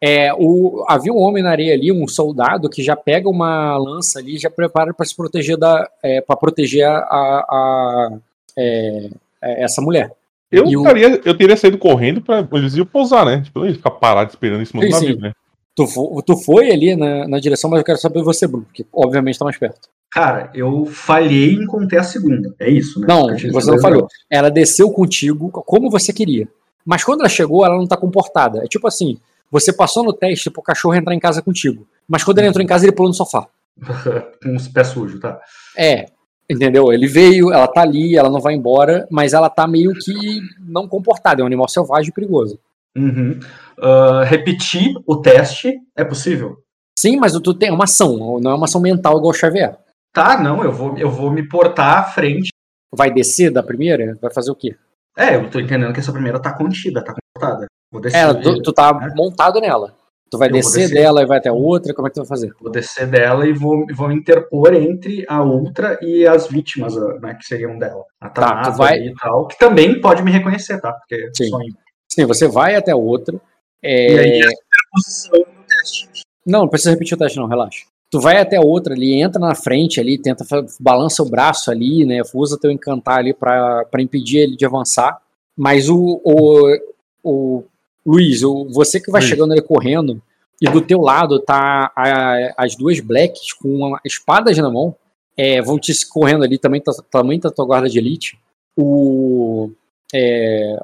é, 0.02 0.34
o, 0.36 0.86
havia 0.88 1.12
um 1.12 1.18
homem 1.18 1.44
na 1.44 1.50
areia 1.50 1.74
ali, 1.74 1.92
um 1.92 2.08
soldado, 2.08 2.70
que 2.70 2.82
já 2.82 2.96
pega 2.96 3.28
uma 3.28 3.76
lança 3.78 4.20
ali 4.20 4.36
e 4.36 4.40
já 4.40 4.50
prepara 4.50 4.94
para 4.94 5.06
se 5.06 5.16
proteger 5.16 5.58
da. 5.58 5.90
É, 6.02 6.22
para 6.22 6.38
proteger 6.38 6.86
a, 6.88 6.98
a- 6.98 7.46
a- 7.50 8.18
é, 8.58 9.10
essa 9.42 9.82
mulher. 9.82 10.12
Eu, 10.52 10.66
E 10.66 10.78
o- 10.78 10.84
eu 11.26 11.38
teria 11.38 11.58
saído 11.58 11.78
correndo 11.78 12.22
pra 12.22 12.48
eles 12.54 12.76
iam 12.76 12.86
pousar, 12.86 13.26
né? 13.26 13.42
Tipo, 13.42 13.60
eu 13.60 13.62
não 13.64 13.70
ia 13.70 13.76
ficar 13.76 13.92
parado 13.92 14.30
esperando 14.30 14.62
em 14.62 14.66
cima 14.66 14.82
do 14.82 14.86
Sim, 14.86 14.92
navio, 14.94 15.16
sim. 15.16 15.22
né? 15.22 15.32
Tu, 15.76 15.86
fo- 15.88 16.22
tu 16.26 16.36
foi 16.38 16.72
ali 16.72 16.96
na, 16.96 17.28
na 17.28 17.40
direção, 17.40 17.70
mas 17.70 17.80
eu 17.80 17.86
quero 17.86 17.98
saber 18.00 18.24
você, 18.24 18.48
Bruno, 18.48 18.66
que 18.74 18.86
obviamente 18.92 19.38
tá 19.38 19.46
mais 19.46 19.58
perto. 19.58 19.90
Cara, 20.10 20.50
eu 20.56 20.86
falhei 20.86 21.54
em 21.54 21.66
conter 21.68 22.00
a 22.00 22.04
segunda. 22.04 22.56
É 22.60 22.70
isso, 22.70 23.00
né? 23.00 23.06
Não, 23.08 23.28
você 23.38 23.70
não 23.72 23.80
falhou. 23.80 24.08
Ela 24.30 24.50
desceu 24.50 24.90
contigo 24.90 25.52
como 25.52 25.90
você 25.92 26.12
queria. 26.14 26.48
Mas 26.86 27.04
quando 27.04 27.20
ela 27.20 27.30
chegou, 27.30 27.66
ela 27.66 27.76
não 27.76 27.86
tá 27.86 27.98
comportada. 27.98 28.64
É 28.64 28.68
tipo 28.68 28.88
assim: 28.88 29.18
você 29.52 29.72
passou 29.74 30.04
no 30.04 30.14
teste 30.14 30.50
pro 30.50 30.62
cachorro 30.64 30.96
entrar 30.96 31.14
em 31.14 31.20
casa 31.20 31.42
contigo. 31.42 31.86
Mas 32.08 32.24
quando 32.24 32.40
ele 32.40 32.48
entrou 32.48 32.64
em 32.64 32.68
casa, 32.68 32.86
ele 32.86 32.94
pulou 32.96 33.10
no 33.10 33.14
sofá. 33.14 33.46
Com 34.42 34.56
os 34.56 34.68
pés 34.70 34.88
sujos, 34.88 35.20
tá? 35.20 35.40
É, 35.78 36.06
entendeu? 36.50 36.92
Ele 36.92 37.08
veio, 37.08 37.52
ela 37.52 37.68
tá 37.68 37.82
ali, 37.82 38.18
ela 38.18 38.30
não 38.30 38.40
vai 38.40 38.54
embora, 38.54 39.08
mas 39.12 39.34
ela 39.34 39.50
tá 39.50 39.68
meio 39.68 39.94
que 39.94 40.40
não 40.60 40.88
comportada, 40.88 41.42
é 41.42 41.44
um 41.44 41.48
animal 41.48 41.68
selvagem 41.68 42.10
e 42.10 42.14
perigoso. 42.14 42.60
Uhum. 42.98 43.40
Ah, 43.80 44.24
repetir 44.24 44.94
o 45.06 45.18
teste 45.18 45.80
é 45.96 46.04
possível? 46.04 46.58
Sim, 46.98 47.18
mas 47.18 47.34
tu 47.34 47.54
tem 47.54 47.72
uma 47.72 47.84
ação, 47.84 48.40
não 48.40 48.52
é 48.52 48.56
uma 48.56 48.66
ação 48.66 48.82
mental 48.82 49.18
igual 49.18 49.32
o 49.32 49.34
Xavier. 49.34 49.78
Tá, 50.12 50.42
não, 50.42 50.64
eu 50.64 50.72
vou, 50.72 50.98
eu 50.98 51.12
vou 51.12 51.30
me 51.30 51.48
portar 51.48 52.00
à 52.00 52.04
frente. 52.04 52.50
Vai 52.92 53.12
descer 53.12 53.52
da 53.52 53.62
primeira? 53.62 54.18
Vai 54.20 54.34
fazer 54.34 54.50
o 54.50 54.56
quê? 54.56 54.76
É, 55.16 55.36
eu 55.36 55.50
tô 55.50 55.60
entendendo 55.60 55.94
que 55.94 56.00
essa 56.00 56.12
primeira 56.12 56.40
tá 56.40 56.54
contida, 56.54 57.04
tá 57.04 57.14
comportada. 57.14 57.68
Vou 57.92 58.02
descer, 58.02 58.18
É, 58.18 58.34
tu, 58.34 58.62
tu 58.62 58.74
tá 58.74 58.94
né? 58.94 59.14
montado 59.16 59.60
nela. 59.60 59.94
Tu 60.30 60.38
vai 60.38 60.50
descer, 60.50 60.82
descer. 60.82 60.94
dela 60.96 61.22
e 61.22 61.26
vai 61.26 61.38
até 61.38 61.50
a 61.50 61.54
outra, 61.54 61.94
como 61.94 62.08
é 62.08 62.10
que 62.10 62.16
tu 62.16 62.20
vai 62.22 62.28
fazer? 62.28 62.54
vou 62.62 62.72
descer 62.72 63.08
dela 63.08 63.48
e 63.48 63.54
vou, 63.54 63.86
vou 63.96 64.10
me 64.10 64.16
interpor 64.16 64.74
entre 64.74 65.26
a 65.28 65.42
outra 65.42 65.98
e 66.02 66.28
as 66.28 66.48
vítimas, 66.48 66.98
ah, 66.98 67.18
né, 67.22 67.34
que 67.36 67.46
seriam 67.46 67.78
dela. 67.80 68.04
A 68.20 68.30
Tá, 68.30 68.42
Tanata 68.50 68.72
tu 68.72 68.78
vai- 68.78 69.00
e 69.00 69.14
tal, 69.16 69.48
que 69.48 69.58
também 69.58 70.02
pode 70.02 70.22
me 70.24 70.32
reconhecer, 70.32 70.80
tá? 70.82 70.92
Porque 70.94 71.30
Sim. 71.36 71.50
sonho. 71.50 71.74
Sim, 72.12 72.26
você 72.26 72.48
vai 72.48 72.76
até 72.76 72.92
a 72.92 72.96
outra. 72.98 73.40
é, 73.82 74.12
E 74.14 74.20
aí, 74.20 74.42
a 74.44 74.50
posição 74.92 75.40
no 75.40 75.64
teste. 75.68 76.10
Não, 76.46 76.62
não 76.62 76.68
precisa 76.70 76.92
repetir 76.92 77.14
o 77.16 77.18
teste, 77.18 77.38
não, 77.38 77.48
relaxa. 77.48 77.86
Tu 78.10 78.20
vai 78.22 78.38
até 78.38 78.56
a 78.58 78.62
outra 78.62 78.94
ali, 78.94 79.22
entra 79.22 79.40
na 79.40 79.54
frente 79.54 80.00
ali, 80.00 80.18
tenta 80.18 80.46
balança 80.80 81.22
o 81.22 81.30
braço 81.30 81.70
ali, 81.70 82.06
né? 82.06 82.22
Usa 82.34 82.58
teu 82.60 82.72
encantar 82.72 83.20
ali 83.20 83.34
pra 83.34 83.84
pra 83.86 84.02
impedir 84.02 84.40
ele 84.40 84.56
de 84.56 84.66
avançar. 84.66 85.22
Mas 85.58 85.90
o, 85.90 86.22
o, 86.24 86.78
o 87.24 87.64
Luiz, 88.08 88.42
você 88.72 89.00
que 89.02 89.12
vai 89.12 89.20
Luiz. 89.22 89.30
chegando 89.30 89.52
ali 89.52 89.62
correndo, 89.62 90.22
e 90.62 90.68
do 90.70 90.82
teu 90.82 91.02
lado 91.02 91.40
tá 91.40 91.92
a- 91.96 92.54
as 92.58 92.76
duas 92.76 93.00
blacks 93.02 93.52
com 93.54 93.68
uma- 93.70 94.00
espadas 94.06 94.58
na 94.58 94.72
mão, 94.72 94.96
é, 95.36 95.62
vão 95.62 95.78
te 95.78 95.94
correndo 96.08 96.44
ali, 96.44 96.58
também 96.58 96.80
tá, 96.82 96.92
também 97.12 97.40
tá 97.40 97.52
tua 97.52 97.66
guarda 97.66 97.90
de 97.90 98.00
elite. 98.00 98.38
O. 98.76 99.72
É, 100.14 100.80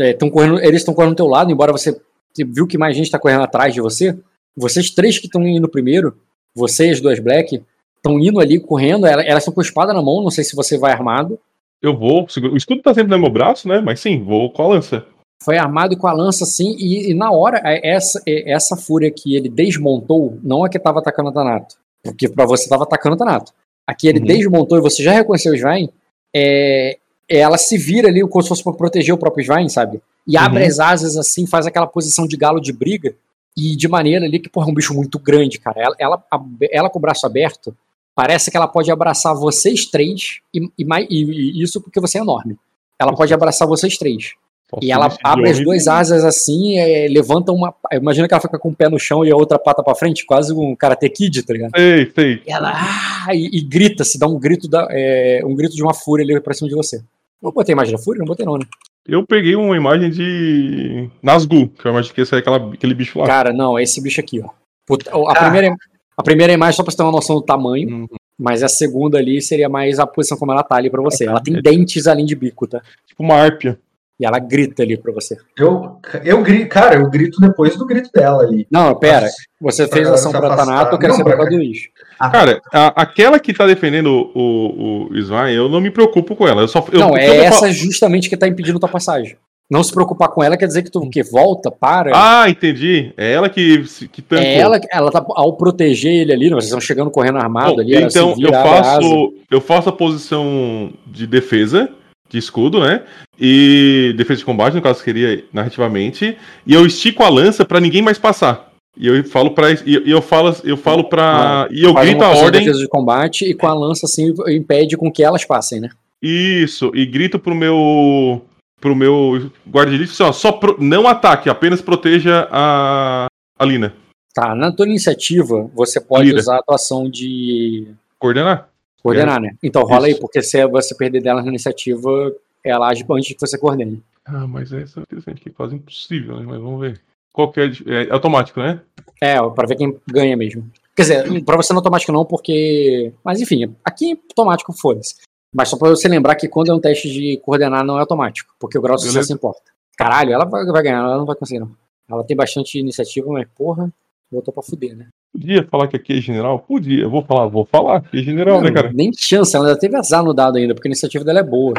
é, 0.00 0.12
tão 0.12 0.30
correndo, 0.30 0.60
eles 0.60 0.76
estão 0.80 0.94
correndo 0.94 1.12
do 1.12 1.16
teu 1.16 1.26
lado, 1.26 1.50
embora 1.50 1.72
você 1.72 2.00
você 2.34 2.44
viu 2.44 2.66
que 2.68 2.78
mais 2.78 2.94
gente 2.96 3.06
está 3.06 3.18
correndo 3.18 3.42
atrás 3.42 3.74
de 3.74 3.80
você. 3.80 4.16
Vocês 4.56 4.90
três 4.90 5.18
que 5.18 5.26
estão 5.26 5.42
indo 5.46 5.68
primeiro, 5.68 6.14
você 6.54 6.86
e 6.86 6.90
as 6.90 7.00
duas 7.00 7.18
Black, 7.18 7.60
estão 7.96 8.18
indo 8.20 8.38
ali 8.38 8.60
correndo. 8.60 9.06
ela- 9.06 9.22
Elas 9.24 9.42
estão 9.42 9.52
com 9.52 9.60
a 9.60 9.64
espada 9.64 9.92
na 9.92 10.00
mão, 10.02 10.22
não 10.22 10.30
sei 10.30 10.44
se 10.44 10.54
você 10.54 10.78
vai 10.78 10.92
armado. 10.92 11.38
Eu 11.82 11.96
vou. 11.96 12.26
O 12.52 12.56
escudo 12.56 12.80
tá 12.82 12.94
sempre 12.94 13.10
no 13.10 13.18
meu 13.18 13.30
braço, 13.30 13.66
né? 13.66 13.80
Mas 13.80 13.98
sim, 13.98 14.22
vou 14.22 14.52
com 14.52 14.62
a 14.62 14.68
lança. 14.68 15.04
Foi 15.42 15.56
armado 15.56 15.96
com 15.96 16.06
a 16.06 16.12
lança 16.12 16.44
assim, 16.44 16.74
e, 16.78 17.10
e 17.10 17.14
na 17.14 17.30
hora, 17.30 17.60
é, 17.64 17.90
essa, 17.94 18.20
é, 18.26 18.50
essa 18.52 18.76
fúria 18.76 19.10
que 19.10 19.36
ele 19.36 19.48
desmontou, 19.48 20.38
não 20.42 20.64
a 20.64 20.68
que 20.68 20.76
estava 20.78 20.98
atacando 20.98 21.28
a 21.28 21.32
Tanato. 21.32 21.76
Porque 22.02 22.28
para 22.28 22.44
você 22.44 22.64
estava 22.64 22.82
atacando 22.84 23.14
a 23.14 23.18
Tanato. 23.18 23.52
A 23.86 23.94
que 23.94 24.08
ele 24.08 24.18
Uhum. 24.20 24.26
desmontou 24.26 24.76
e 24.78 24.80
você 24.80 25.02
já 25.02 25.12
reconheceu 25.12 25.52
o 25.52 25.56
Svain, 25.56 25.88
é, 26.34 26.98
ela 27.28 27.56
se 27.56 27.78
vira 27.78 28.08
ali 28.08 28.20
como 28.28 28.42
se 28.42 28.48
fosse 28.48 28.62
para 28.64 28.72
proteger 28.72 29.14
o 29.14 29.18
próprio 29.18 29.42
Svain, 29.42 29.68
sabe? 29.68 30.00
E 30.26 30.36
abre 30.36 30.62
Uhum. 30.62 30.68
as 30.68 30.78
asas 30.78 31.16
assim, 31.16 31.46
faz 31.46 31.66
aquela 31.66 31.86
posição 31.86 32.26
de 32.26 32.36
galo 32.36 32.60
de 32.60 32.72
briga, 32.72 33.14
e 33.56 33.74
de 33.74 33.88
maneira 33.88 34.24
ali 34.24 34.38
que, 34.38 34.48
porra, 34.48 34.68
é 34.68 34.70
um 34.70 34.74
bicho 34.74 34.94
muito 34.94 35.18
grande, 35.18 35.58
cara. 35.58 35.80
Ela, 35.80 35.96
ela, 35.98 36.24
ela 36.70 36.90
com 36.90 36.98
o 36.98 37.02
braço 37.02 37.26
aberto, 37.26 37.76
parece 38.14 38.50
que 38.50 38.56
ela 38.56 38.68
pode 38.68 38.90
abraçar 38.90 39.34
vocês 39.34 39.84
três, 39.86 40.38
e, 40.54 40.60
e, 40.78 40.84
e- 41.10 41.60
e 41.60 41.62
isso 41.62 41.80
porque 41.80 42.00
você 42.00 42.18
é 42.18 42.20
enorme. 42.20 42.56
Ela 43.00 43.12
pode 43.14 43.32
abraçar 43.34 43.66
vocês 43.66 43.96
três. 43.98 44.32
Posso 44.70 44.84
E 44.86 44.92
ela 44.92 45.08
abre 45.24 45.48
as 45.48 45.58
duas 45.58 45.88
asas 45.88 46.24
assim, 46.24 46.78
é, 46.78 47.08
levanta 47.08 47.50
uma. 47.52 47.74
Imagina 47.92 48.28
que 48.28 48.34
ela 48.34 48.40
fica 48.40 48.58
com 48.58 48.68
o 48.68 48.74
pé 48.74 48.88
no 48.88 48.98
chão 48.98 49.24
e 49.24 49.30
a 49.30 49.36
outra 49.36 49.58
pata 49.58 49.82
pra 49.82 49.94
frente, 49.94 50.26
quase 50.26 50.52
um 50.52 50.76
Karate 50.76 51.08
Kid, 51.08 51.42
tá 51.42 51.54
ligado? 51.54 51.70
Sei, 51.74 52.10
sei. 52.14 52.42
E 52.46 52.52
ela. 52.52 52.72
Ah, 52.74 53.34
e, 53.34 53.48
e 53.50 53.60
grita, 53.62 54.04
se 54.04 54.18
dá 54.18 54.26
um 54.26 54.38
grito, 54.38 54.68
da, 54.68 54.86
é, 54.90 55.40
um 55.44 55.54
grito 55.54 55.74
de 55.74 55.82
uma 55.82 55.94
fúria 55.94 56.22
ali 56.22 56.38
pra 56.40 56.52
cima 56.52 56.68
de 56.68 56.74
você. 56.74 57.00
Não 57.42 57.50
botei 57.50 57.72
imagem 57.72 57.94
da 57.96 58.02
fúria? 58.02 58.18
Não 58.18 58.26
botei, 58.26 58.44
não, 58.44 58.58
né? 58.58 58.66
Eu 59.06 59.24
peguei 59.26 59.56
uma 59.56 59.74
imagem 59.74 60.10
de. 60.10 61.08
Nazgûl, 61.22 61.68
que 61.68 61.86
eu 61.86 61.92
imagino 61.92 62.14
que 62.14 62.20
esse 62.20 62.34
é 62.34 62.38
aquela, 62.38 62.56
aquele 62.74 62.92
bicho 62.94 63.18
lá. 63.18 63.26
Cara, 63.26 63.52
não, 63.54 63.78
é 63.78 63.82
esse 63.82 64.02
bicho 64.02 64.20
aqui, 64.20 64.40
ó. 64.44 64.50
Puta, 64.86 65.10
a, 65.10 65.32
Ah. 65.32 65.34
primeira, 65.44 65.74
a 66.14 66.22
primeira 66.22 66.52
imagem, 66.52 66.76
só 66.76 66.82
pra 66.82 66.90
você 66.90 66.96
ter 66.98 67.02
uma 67.04 67.12
noção 67.12 67.36
do 67.36 67.42
tamanho, 67.42 67.88
Uhum. 67.88 68.06
mas 68.38 68.62
a 68.62 68.68
segunda 68.68 69.16
ali 69.16 69.40
seria 69.40 69.68
mais 69.68 69.98
a 69.98 70.06
posição 70.06 70.36
como 70.36 70.52
ela 70.52 70.62
tá 70.62 70.76
ali 70.76 70.90
pra 70.90 71.00
você. 71.00 71.24
Ela 71.26 71.40
tem 71.40 71.54
dentes 71.62 72.06
além 72.06 72.26
de 72.26 72.34
bico, 72.34 72.66
tá? 72.66 72.82
Tipo 73.06 73.22
uma 73.22 73.34
árpia. 73.36 73.78
E 74.20 74.26
ela 74.26 74.38
grita 74.40 74.82
ali 74.82 74.96
pra 74.96 75.12
você. 75.12 75.36
Eu, 75.56 75.98
eu 76.24 76.42
grito, 76.42 76.68
cara, 76.68 76.96
eu 76.96 77.08
grito 77.08 77.40
depois 77.40 77.76
do 77.76 77.86
grito 77.86 78.10
dela 78.12 78.42
ali. 78.42 78.66
Não, 78.70 78.94
pera. 78.96 79.28
Você 79.60 79.86
Pra 79.86 79.96
fez 79.96 80.08
ação 80.08 80.32
pra. 80.32 80.56
Tanato, 80.56 80.94
eu 80.94 80.98
quero 80.98 81.12
Não, 81.12 81.18
saber 81.18 81.36
pra- 81.36 81.46
pra 81.46 81.54
Luiz. 81.56 81.78
Ah, 82.18 82.28
Cara, 82.30 82.60
a- 82.72 83.02
aquela 83.02 83.38
que 83.38 83.52
tá 83.54 83.64
defendendo 83.66 84.30
o, 84.34 84.40
o, 84.40 85.08
o 85.12 85.16
Svain, 85.18 85.54
eu 85.54 85.68
não 85.68 85.80
me 85.80 85.90
preocupo 85.90 86.34
com 86.34 86.48
ela. 86.48 86.62
Eu 86.62 86.68
só, 86.68 86.84
eu, 86.92 86.98
Não, 86.98 87.16
é 87.16 87.28
eu 87.28 87.42
essa 87.42 87.70
justamente 87.70 88.28
que 88.28 88.36
tá 88.36 88.48
impedindo 88.48 88.80
tua 88.80 88.88
passagem. 88.88 89.36
Não 89.70 89.84
se 89.84 89.92
preocupar 89.92 90.30
com 90.30 90.42
ela 90.42 90.56
quer 90.56 90.66
dizer 90.66 90.82
que 90.82 90.90
tu 90.90 91.08
que 91.10 91.22
volta, 91.22 91.70
para. 91.70 92.10
Ah, 92.14 92.48
entendi. 92.48 93.12
É 93.18 93.32
ela 93.34 93.48
que, 93.50 93.84
que 94.10 94.22
tancou. 94.22 94.42
é 94.44 94.56
ela, 94.56 94.80
ela 94.90 95.10
tá 95.12 95.22
ao 95.28 95.52
proteger 95.58 96.10
ele 96.10 96.32
ali, 96.32 96.48
vocês 96.48 96.64
estão 96.64 96.80
chegando 96.80 97.10
correndo 97.10 97.36
armado 97.38 97.74
Bom, 97.74 97.80
ali. 97.82 97.94
então 98.02 98.34
eu 98.40 98.50
faço, 98.50 99.34
eu 99.50 99.60
faço 99.60 99.88
a 99.90 99.92
posição 99.92 100.90
de 101.06 101.26
defesa, 101.26 101.90
de 102.28 102.38
escudo, 102.38 102.80
né? 102.80 103.02
E 103.40 104.14
defesa 104.16 104.38
de 104.40 104.44
combate, 104.44 104.74
no 104.74 104.82
caso 104.82 105.00
seria 105.02 105.44
narrativamente, 105.52 106.36
e 106.66 106.74
eu 106.74 106.84
estico 106.84 107.22
a 107.22 107.28
lança 107.28 107.64
pra 107.64 107.80
ninguém 107.80 108.02
mais 108.02 108.18
passar. 108.18 108.68
E 108.96 109.06
eu 109.06 109.22
falo 109.24 109.52
para 109.52 109.70
e 109.86 110.10
eu 110.10 110.20
falo 110.20 110.56
eu 110.64 110.76
falo 110.76 111.04
para 111.04 111.68
e 111.70 111.84
eu 111.84 111.92
Faz 111.92 112.08
grito 112.08 112.22
a 112.22 112.26
posição 112.26 112.40
de 112.40 112.46
ordem 112.46 112.60
defesa 112.64 112.80
de 112.80 112.88
combate 112.88 113.44
e 113.44 113.54
com 113.54 113.66
a 113.68 113.74
lança 113.74 114.06
assim 114.06 114.34
impede 114.48 114.96
com 114.96 115.10
que 115.10 115.22
elas 115.22 115.44
passem, 115.44 115.80
né? 115.80 115.88
isso 116.20 116.90
e 116.94 117.06
grito 117.06 117.38
pro 117.38 117.54
meu 117.54 118.44
pro 118.80 118.96
meu 118.96 119.52
guarda 119.64 119.96
de 119.96 120.02
assim, 120.02 120.22
ó, 120.24 120.32
só 120.32 120.50
pro- 120.50 120.76
não 120.80 121.06
ataque, 121.06 121.48
apenas 121.48 121.80
proteja 121.80 122.48
a 122.50 123.28
a 123.56 123.64
Lina. 123.64 123.94
Tá, 124.34 124.52
na 124.54 124.72
tua 124.72 124.86
iniciativa, 124.86 125.70
você 125.74 126.00
pode 126.00 126.34
usar 126.34 126.58
a 126.58 126.62
tua 126.62 126.74
ação 126.74 127.08
de 127.08 127.86
Coordenar? 128.18 128.68
Coordenar, 129.02 129.40
né? 129.40 129.56
Então 129.62 129.82
rola 129.82 130.06
aí, 130.06 130.12
Isso. 130.12 130.20
porque 130.20 130.42
se 130.42 130.66
você 130.66 130.94
perder 130.94 131.22
dela 131.22 131.42
na 131.42 131.48
iniciativa, 131.48 132.32
ela 132.64 132.88
age 132.88 133.04
antes 133.10 133.34
que 133.34 133.40
você 133.40 133.58
coordene. 133.58 134.02
Ah, 134.24 134.46
mas 134.46 134.72
é 134.72 134.82
interessante, 134.82 135.40
que 135.40 135.48
é 135.48 135.52
quase 135.52 135.74
impossível, 135.74 136.36
né? 136.36 136.44
Mas 136.46 136.60
vamos 136.60 136.80
ver. 136.80 137.00
Qual 137.32 137.50
que 137.50 137.60
é, 137.60 137.70
é 137.86 138.10
automático, 138.10 138.60
né? 138.60 138.80
É, 139.20 139.36
pra 139.50 139.66
ver 139.66 139.76
quem 139.76 139.96
ganha 140.06 140.36
mesmo. 140.36 140.70
Quer 140.94 141.02
dizer, 141.02 141.44
pra 141.44 141.56
você 141.56 141.72
não 141.72 141.78
é 141.78 141.80
automático 141.80 142.12
não, 142.12 142.24
porque. 142.24 143.12
Mas 143.24 143.40
enfim, 143.40 143.74
aqui 143.84 144.12
é 144.12 144.16
automático, 144.30 144.72
foda-se. 144.72 145.14
Mas 145.54 145.68
só 145.68 145.76
pra 145.76 145.88
você 145.88 146.08
lembrar 146.08 146.34
que 146.34 146.48
quando 146.48 146.70
é 146.70 146.74
um 146.74 146.80
teste 146.80 147.10
de 147.10 147.38
coordenar 147.38 147.84
não 147.84 147.96
é 147.96 148.00
automático, 148.00 148.52
porque 148.58 148.76
o 148.76 148.82
grau 148.82 148.96
de 148.96 149.02
sucesso 149.02 149.32
importa. 149.32 149.62
Caralho, 149.96 150.32
ela 150.32 150.44
vai, 150.44 150.64
vai 150.66 150.82
ganhar, 150.82 150.98
ela 150.98 151.16
não 151.16 151.24
vai 151.24 151.36
conseguir 151.36 151.60
não. 151.60 151.70
Ela 152.10 152.24
tem 152.24 152.36
bastante 152.36 152.78
iniciativa, 152.78 153.30
mas 153.30 153.46
porra, 153.56 153.90
botou 154.30 154.52
pra 154.52 154.62
fuder, 154.62 154.96
né? 154.96 155.08
Podia 155.32 155.62
falar 155.64 155.88
que 155.88 155.96
aqui 155.96 156.18
é 156.18 156.20
general? 156.20 156.58
Podia. 156.60 157.02
Eu 157.02 157.10
vou 157.10 157.22
falar, 157.22 157.46
vou 157.46 157.64
falar 157.64 158.00
que 158.02 158.18
é 158.18 158.22
general, 158.22 158.60
né, 158.60 158.68
Não, 158.68 158.74
cara? 158.74 158.92
Nem 158.92 159.10
chance, 159.16 159.54
ela 159.54 159.66
ainda 159.68 159.78
teve 159.78 159.96
azar 159.96 160.22
no 160.24 160.32
dado 160.34 160.56
ainda, 160.58 160.74
porque 160.74 160.88
a 160.88 160.90
iniciativa 160.90 161.24
dela 161.24 161.40
é 161.40 161.42
boa. 161.44 161.74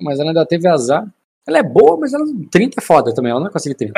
Mas 0.00 0.18
ela 0.20 0.30
ainda 0.30 0.44
teve 0.46 0.66
azar. 0.68 1.06
Ela 1.46 1.58
é 1.58 1.62
boa, 1.62 1.96
mas 1.98 2.12
ela 2.14 2.24
30 2.50 2.80
é 2.80 2.82
foda 2.82 3.14
também, 3.14 3.30
ela 3.30 3.38
não 3.40 3.44
vai 3.46 3.52
conseguir 3.52 3.74
30. 3.74 3.92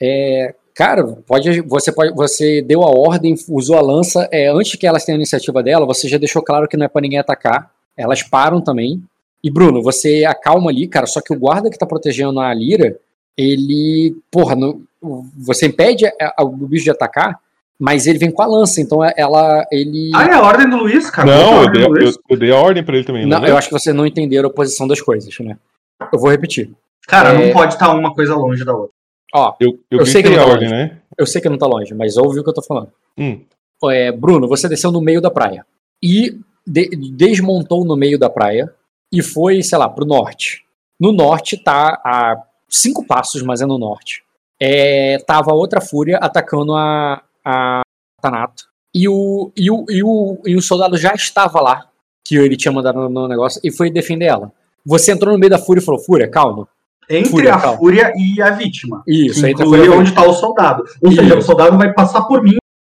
É, 0.00 0.54
cara, 0.74 1.04
pode, 1.26 1.60
você, 1.62 1.90
pode, 1.92 2.14
você 2.14 2.62
deu 2.62 2.82
a 2.82 2.90
ordem, 2.90 3.34
usou 3.48 3.76
a 3.76 3.80
lança. 3.80 4.28
É, 4.30 4.48
antes 4.48 4.76
que 4.76 4.86
elas 4.86 5.04
tenham 5.04 5.16
a 5.16 5.20
iniciativa 5.20 5.62
dela, 5.62 5.86
você 5.86 6.08
já 6.08 6.18
deixou 6.18 6.42
claro 6.42 6.68
que 6.68 6.76
não 6.76 6.84
é 6.86 6.88
pra 6.88 7.00
ninguém 7.02 7.18
atacar. 7.18 7.70
Elas 7.96 8.22
param 8.22 8.60
também. 8.60 9.02
E 9.42 9.50
Bruno, 9.50 9.82
você 9.82 10.24
acalma 10.24 10.70
ali, 10.70 10.86
cara. 10.86 11.06
Só 11.06 11.20
que 11.20 11.32
o 11.34 11.38
guarda 11.38 11.70
que 11.70 11.78
tá 11.78 11.86
protegendo 11.86 12.38
a 12.40 12.52
Lira, 12.52 12.98
ele. 13.36 14.16
Porra, 14.30 14.54
no- 14.54 14.82
você 15.36 15.66
impede 15.66 16.06
a- 16.06 16.12
a- 16.38 16.44
o 16.44 16.48
bicho 16.50 16.84
de 16.84 16.90
atacar, 16.90 17.38
mas 17.78 18.06
ele 18.06 18.18
vem 18.18 18.30
com 18.30 18.42
a 18.42 18.46
lança. 18.46 18.80
Então 18.80 19.00
ela. 19.16 19.66
Ele. 19.70 20.10
Ah, 20.14 20.24
é 20.26 20.32
a 20.34 20.42
ordem 20.42 20.68
do 20.68 20.76
Luiz, 20.78 21.10
cara. 21.10 21.30
É 21.30 21.34
Não, 21.36 21.62
eu 21.62 21.70
dei, 21.72 21.84
eu, 21.84 22.12
eu 22.30 22.36
dei 22.38 22.50
a 22.52 22.56
ordem 22.56 22.82
pra 22.84 22.96
ele 22.96 23.04
também. 23.04 23.26
Não, 23.26 23.40
Não, 23.40 23.46
eu 23.48 23.56
acho 23.56 23.68
que 23.68 23.74
vocês 23.74 23.94
não 23.94 24.06
entenderam 24.06 24.48
a 24.48 24.52
posição 24.52 24.86
das 24.88 25.00
coisas, 25.00 25.34
né? 25.40 25.56
Eu 26.12 26.18
vou 26.18 26.30
repetir. 26.30 26.70
Cara, 27.06 27.30
é- 27.30 27.46
não 27.46 27.52
pode 27.52 27.74
estar 27.74 27.92
uma 27.94 28.14
coisa 28.14 28.34
longe 28.34 28.64
da 28.64 28.74
outra. 28.74 28.94
Ó, 29.34 29.54
eu, 29.60 29.78
eu, 29.90 29.98
eu 30.00 30.06
sei 30.06 30.22
que 30.22 30.28
não 30.30 30.36
a 30.36 30.44
tá 30.44 30.50
ordem, 30.50 30.68
longe. 30.68 30.80
né? 30.82 30.98
eu 31.18 31.26
sei 31.26 31.40
que 31.40 31.48
não 31.48 31.58
tá 31.58 31.66
longe, 31.66 31.94
mas 31.94 32.16
ouve 32.16 32.40
o 32.40 32.44
que 32.44 32.48
eu 32.50 32.54
tô 32.54 32.62
falando. 32.62 32.90
Hum. 33.18 33.40
É, 33.90 34.10
Bruno, 34.12 34.48
você 34.48 34.68
desceu 34.68 34.90
no 34.90 35.00
meio 35.00 35.20
da 35.20 35.30
praia 35.30 35.64
e 36.02 36.38
de- 36.66 36.88
desmontou 37.12 37.84
no 37.84 37.96
meio 37.96 38.18
da 38.18 38.30
praia 38.30 38.72
e 39.12 39.22
foi, 39.22 39.62
sei 39.62 39.76
lá, 39.78 39.88
pro 39.88 40.04
norte. 40.06 40.64
No 40.98 41.12
norte 41.12 41.56
tá 41.58 42.00
a 42.04 42.42
cinco 42.68 43.04
passos, 43.06 43.42
mas 43.42 43.60
é 43.60 43.66
no 43.66 43.78
norte. 43.78 44.22
É, 44.60 45.18
tava 45.26 45.52
outra 45.54 45.80
fúria 45.80 46.18
atacando 46.18 46.74
a, 46.74 47.22
a 47.44 47.82
Tanato. 48.20 48.64
E 48.94 49.08
o, 49.08 49.52
e, 49.56 49.70
o, 49.70 49.84
e, 49.88 50.02
o, 50.02 50.38
e 50.46 50.56
o 50.56 50.62
soldado 50.62 50.96
já 50.96 51.12
estava 51.12 51.60
lá, 51.60 51.86
que 52.26 52.36
ele 52.36 52.56
tinha 52.56 52.72
mandado 52.72 52.98
no, 52.98 53.08
no 53.08 53.28
negócio, 53.28 53.60
e 53.62 53.70
foi 53.70 53.90
defender 53.90 54.26
ela. 54.26 54.50
Você 54.84 55.12
entrou 55.12 55.32
no 55.32 55.38
meio 55.38 55.50
da 55.50 55.58
fúria 55.58 55.80
e 55.80 55.84
falou: 55.84 56.00
Fúria, 56.00 56.28
calma. 56.30 56.66
Entre 57.08 57.30
Fúria, 57.30 57.54
a 57.54 57.60
calma. 57.60 57.78
fúria 57.78 58.12
e 58.16 58.40
a 58.42 58.50
vítima. 58.50 59.02
Isso, 59.06 59.40
tá 59.40 59.50
inclui 59.50 59.88
onde 59.88 60.10
está 60.10 60.26
o 60.26 60.32
soldado. 60.32 60.82
Ou 61.02 61.10
Isso. 61.10 61.22
seja, 61.22 61.38
o 61.38 61.42
soldado 61.42 61.76
vai 61.76 61.92
passar 61.92 62.22
por 62.22 62.42
mim. 62.42 62.56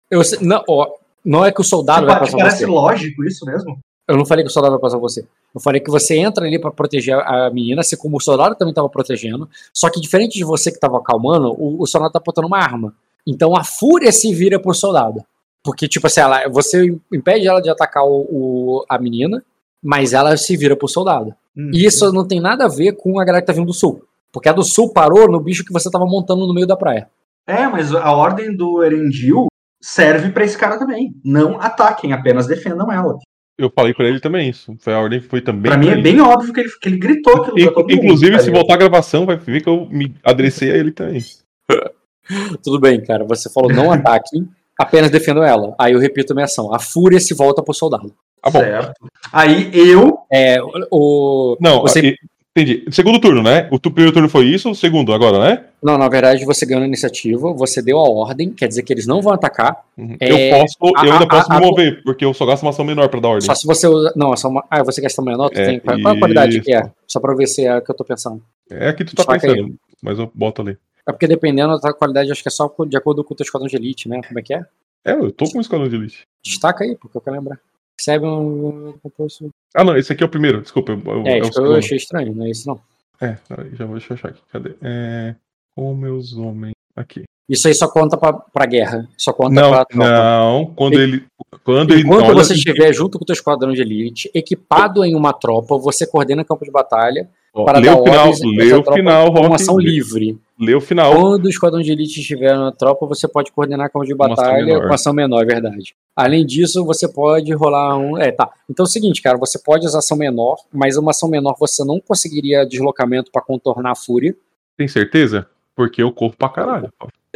Eu 0.09 0.21
não, 0.41 0.63
ó, 0.67 0.87
não 1.23 1.45
é 1.45 1.51
que 1.51 1.61
o 1.61 1.63
soldado 1.63 2.07
vai 2.07 2.17
passar 2.19 2.37
parece 2.37 2.59
você. 2.59 2.65
lógico 2.65 3.23
isso 3.23 3.45
mesmo. 3.45 3.77
Eu 4.09 4.17
não 4.17 4.25
falei 4.25 4.43
que 4.43 4.49
o 4.49 4.53
soldado 4.53 4.73
vai 4.73 4.81
passar 4.81 4.97
você. 4.97 5.25
Eu 5.53 5.61
falei 5.61 5.79
que 5.79 5.89
você 5.91 6.17
entra 6.17 6.45
ali 6.45 6.59
pra 6.59 6.71
proteger 6.71 7.15
a 7.15 7.49
menina, 7.51 7.81
assim 7.81 7.95
como 7.95 8.17
o 8.17 8.19
soldado 8.19 8.55
também 8.55 8.73
tava 8.73 8.89
protegendo. 8.89 9.47
Só 9.73 9.89
que 9.89 10.01
diferente 10.01 10.37
de 10.37 10.43
você 10.43 10.71
que 10.71 10.79
tava 10.79 10.97
acalmando, 10.97 11.49
o, 11.57 11.81
o 11.81 11.85
soldado 11.85 12.11
tá 12.13 12.19
apontando 12.19 12.47
uma 12.47 12.57
arma. 12.57 12.93
Então 13.25 13.55
a 13.55 13.63
fúria 13.63 14.11
se 14.11 14.33
vira 14.33 14.59
pro 14.59 14.73
soldado. 14.73 15.23
Porque, 15.63 15.87
tipo 15.87 16.07
assim, 16.07 16.21
ela, 16.21 16.47
você 16.49 16.95
impede 17.13 17.47
ela 17.47 17.61
de 17.61 17.69
atacar 17.69 18.03
o, 18.03 18.21
o- 18.31 18.85
a 18.89 18.97
menina, 18.97 19.43
mas 19.83 20.13
ela 20.13 20.35
se 20.37 20.55
vira 20.57 20.75
pro 20.75 20.87
soldado. 20.87 21.33
Hum. 21.55 21.69
E 21.73 21.85
isso 21.85 22.11
não 22.13 22.25
tem 22.27 22.39
nada 22.39 22.65
a 22.65 22.69
ver 22.69 22.93
com 22.93 23.19
a 23.19 23.23
galera 23.25 23.41
que 23.41 23.47
tá 23.47 23.53
vindo 23.53 23.67
do 23.67 23.73
sul. 23.73 24.03
Porque 24.31 24.47
a 24.49 24.53
do 24.53 24.63
sul 24.63 24.91
parou 24.93 25.29
no 25.29 25.39
bicho 25.39 25.63
que 25.65 25.73
você 25.73 25.89
tava 25.91 26.05
montando 26.05 26.47
no 26.47 26.53
meio 26.53 26.65
da 26.67 26.77
praia. 26.77 27.09
É, 27.45 27.67
mas 27.67 27.93
a 27.93 28.11
ordem 28.11 28.55
do 28.55 28.83
Erendil 28.83 29.47
serve 29.81 30.29
pra 30.31 30.43
esse 30.45 30.57
cara 30.57 30.77
também. 30.79 31.13
Não 31.23 31.59
ataquem, 31.59 32.13
apenas 32.13 32.47
defendam 32.47 32.91
ela. 32.91 33.17
Eu 33.59 33.69
falei 33.75 33.93
pra 33.93 34.07
ele 34.07 34.19
também 34.19 34.49
isso. 34.49 34.75
Foi 34.79 34.93
a 34.93 34.99
ordem 34.99 35.19
que 35.19 35.27
foi 35.27 35.41
também. 35.41 35.69
Pra 35.71 35.77
mim 35.77 35.89
é 35.89 35.97
bem 35.97 36.19
óbvio 36.21 36.53
que 36.53 36.61
ele, 36.61 36.69
que 36.81 36.89
ele 36.89 36.97
gritou 36.97 37.33
aquilo 37.35 37.53
pra 37.55 37.61
In- 37.63 37.65
todo 37.73 37.89
mundo, 37.89 37.93
Inclusive, 38.05 38.31
tá 38.37 38.39
se 38.39 38.49
voltar 38.49 38.73
a 38.75 38.77
gravação, 38.77 39.25
vai 39.25 39.35
ver 39.35 39.61
que 39.61 39.67
eu 39.69 39.85
me 39.91 40.15
adressei 40.23 40.71
a 40.71 40.77
ele 40.77 40.91
também. 40.91 41.21
Tudo 42.63 42.79
bem, 42.79 43.03
cara. 43.03 43.23
Você 43.25 43.51
falou 43.51 43.71
não 43.71 43.91
ataquem, 43.91 44.47
apenas 44.77 45.09
defendam 45.11 45.43
ela. 45.43 45.75
Aí 45.79 45.93
eu 45.93 45.99
repito 45.99 46.33
a 46.33 46.35
minha 46.35 46.45
ação. 46.45 46.73
A 46.73 46.79
fúria 46.79 47.19
se 47.19 47.33
volta 47.33 47.61
pro 47.63 47.73
soldado. 47.73 48.13
Ah, 48.41 48.49
bom. 48.49 48.59
Certo. 48.59 48.93
Aí 49.33 49.69
eu. 49.73 50.19
É, 50.31 50.57
o, 50.91 51.57
Não, 51.59 51.81
Você- 51.81 52.15
entendi. 52.61 52.85
Segundo 52.91 53.19
turno, 53.19 53.41
né? 53.43 53.67
O 53.71 53.79
primeiro 53.79 54.11
turno 54.11 54.27
foi 54.29 54.45
isso, 54.45 54.69
o 54.69 54.75
segundo 54.75 55.13
agora, 55.13 55.39
né? 55.39 55.65
Não, 55.81 55.97
na 55.97 56.07
verdade 56.09 56.43
você 56.45 56.65
ganhou 56.65 56.83
a 56.83 56.87
iniciativa, 56.87 57.51
você 57.53 57.81
deu 57.81 57.97
a 57.97 58.09
ordem, 58.09 58.51
quer 58.51 58.67
dizer 58.67 58.83
que 58.83 58.91
eles 58.93 59.07
não 59.07 59.21
vão 59.21 59.33
atacar, 59.33 59.83
Uhum. 59.97 60.15
É, 60.19 60.31
eu 60.31 60.59
posso, 60.59 60.75
eu 60.81 60.93
a- 60.97 61.01
ainda 61.13 61.25
a- 61.25 61.27
posso 61.27 61.51
a- 61.51 61.59
me 61.59 61.65
mover, 61.65 62.01
porque 62.03 62.23
eu 62.25 62.33
só 62.33 62.45
gasto 62.45 62.63
uma 62.63 62.69
ação 62.69 62.85
menor 62.85 63.09
pra 63.09 63.19
dar 63.19 63.29
ordem. 63.29 63.45
só 63.45 63.53
se 63.55 63.65
você 63.67 63.87
usa. 63.87 64.13
Não, 64.15 64.33
é 64.33 64.37
só 64.37 64.47
uma. 64.47 64.63
Ah, 64.69 64.81
você 64.83 65.01
gasta 65.01 65.21
menor, 65.21 65.49
tu 65.49 65.59
É, 65.59 65.65
tem. 65.65 65.79
Qual 65.79 65.99
qual 66.01 66.15
a 66.15 66.19
qualidade 66.19 66.61
que 66.61 66.73
é? 66.73 66.79
isso. 66.81 66.91
Só 67.07 67.19
pra 67.19 67.33
ver 67.35 67.47
se 67.47 67.65
é 67.65 67.77
o 67.77 67.81
que 67.81 67.91
eu 67.91 67.95
tô 67.95 68.03
pensando. 68.05 68.41
É 68.69 68.89
aqui 68.89 69.03
que 69.03 69.11
tu 69.11 69.15
tá 69.25 69.33
Destaca 69.33 69.47
aí. 69.47 69.55
pensando, 69.61 69.75
mas 70.01 70.19
eu 70.19 70.31
boto 70.33 70.61
ali. 70.61 70.77
É 71.07 71.11
porque 71.11 71.27
dependendo 71.27 71.77
da 71.79 71.91
qualidade, 71.93 72.31
acho 72.31 72.41
que 72.43 72.47
é 72.49 72.51
só 72.51 72.73
de 72.87 72.95
acordo 72.97 73.23
com 73.23 73.33
o 73.33 73.37
teu 73.37 73.43
esquadrão 73.43 73.67
de 73.67 73.75
elite, 73.75 74.07
né? 74.07 74.21
Como 74.27 74.39
é 74.39 74.41
que 74.43 74.53
é? 74.53 74.61
É, 75.05 75.13
eu 75.13 75.31
tô 75.31 75.49
com 75.49 75.57
um 75.57 75.61
esquadrão 75.61 75.87
de 75.89 75.95
elite. 75.95 76.21
Destaca 76.45 76.83
aí, 76.83 76.95
porque 76.95 77.17
eu 77.17 77.21
quero 77.21 77.35
lembrar. 77.35 77.57
Recebe 77.99 78.25
um. 78.25 78.93
composto- 79.03 79.49
Ah, 79.75 79.83
não, 79.83 79.97
esse 79.97 80.13
aqui 80.13 80.23
é 80.23 80.25
o 80.25 80.29
primeiro, 80.29 80.61
desculpa. 80.61 80.93
eu- 80.93 81.01
eu- 81.05 81.27
É, 81.27 81.39
é 81.39 81.41
eu 81.57 81.75
achei 81.75 81.97
estranho, 81.97 82.33
não 82.33 82.45
é 82.45 82.49
isso 82.49 82.65
não. 82.65 82.79
É, 83.19 83.35
peraí, 83.49 83.75
já 83.75 83.83
vou 83.85 83.97
deixa 83.97 84.13
eu 84.13 84.15
achar 84.15 84.29
aqui. 84.29 84.39
Cadê? 84.49 84.75
É. 84.81 85.35
Com 85.75 85.93
meus 85.93 86.31
homens. 86.33 86.73
Aqui. 86.95 87.23
Isso 87.49 87.67
aí 87.67 87.73
só 87.73 87.87
conta 87.89 88.15
pra, 88.15 88.31
pra 88.31 88.65
guerra. 88.65 89.05
Só 89.17 89.33
conta 89.33 89.53
Não, 89.55 89.71
pra 89.71 89.83
tropa. 89.85 90.09
não. 90.09 90.65
Quando 90.75 90.93
ele. 90.99 91.25
Quando 91.65 91.91
ele. 91.93 92.03
Enquanto 92.03 92.33
você 92.33 92.53
estiver 92.53 92.93
junto 92.93 93.17
com 93.17 93.23
o 93.23 93.25
teu 93.25 93.33
esquadrão 93.33 93.73
de 93.73 93.81
elite, 93.81 94.29
equipado 94.33 95.03
em 95.03 95.13
uma 95.15 95.33
tropa, 95.33 95.77
você 95.77 96.07
coordena 96.07 96.45
campo 96.45 96.63
de 96.63 96.71
batalha 96.71 97.27
ó, 97.53 97.65
para 97.65 97.79
lê 97.79 97.85
dar 97.87 97.97
o 97.99 98.03
final, 98.05 98.27
ordens 98.29 98.39
lê 98.57 98.73
o 98.73 98.83
final, 98.93 99.25
com 99.33 99.39
uma 99.39 99.47
Rock. 99.49 99.61
ação 99.61 99.77
livre. 99.77 100.37
Lê 100.59 100.75
o 100.75 100.81
final. 100.81 101.15
Quando 101.15 101.45
o 101.45 101.49
esquadrão 101.49 101.81
de 101.81 101.89
elite 101.89 102.19
estiver 102.19 102.53
na 102.57 102.71
tropa, 102.71 103.05
você 103.05 103.29
pode 103.29 103.49
coordenar 103.49 103.89
campo 103.89 104.05
de 104.05 104.13
batalha 104.13 104.81
com 104.85 104.93
ação 104.93 105.13
menor, 105.13 105.41
é 105.41 105.45
verdade. 105.45 105.95
Além 106.13 106.45
disso, 106.45 106.83
você 106.83 107.07
pode 107.07 107.53
rolar 107.53 107.97
um. 107.97 108.17
É, 108.17 108.29
tá. 108.29 108.51
Então 108.69 108.83
é 108.83 108.87
o 108.87 108.91
seguinte, 108.91 109.21
cara, 109.21 109.37
você 109.37 109.57
pode 109.57 109.85
usar 109.85 109.99
ação 109.99 110.17
menor, 110.17 110.57
mas 110.73 110.97
uma 110.97 111.11
ação 111.11 111.29
menor 111.29 111.55
você 111.57 111.85
não 111.85 112.01
conseguiria 112.01 112.65
deslocamento 112.65 113.31
para 113.31 113.41
contornar 113.41 113.91
a 113.91 113.95
fúria. 113.95 114.35
Tem 114.75 114.87
certeza? 114.87 115.47
Porque 115.73 116.03
eu 116.03 116.11
corro 116.11 116.35
pra 116.37 116.49
caralho. 116.49 116.91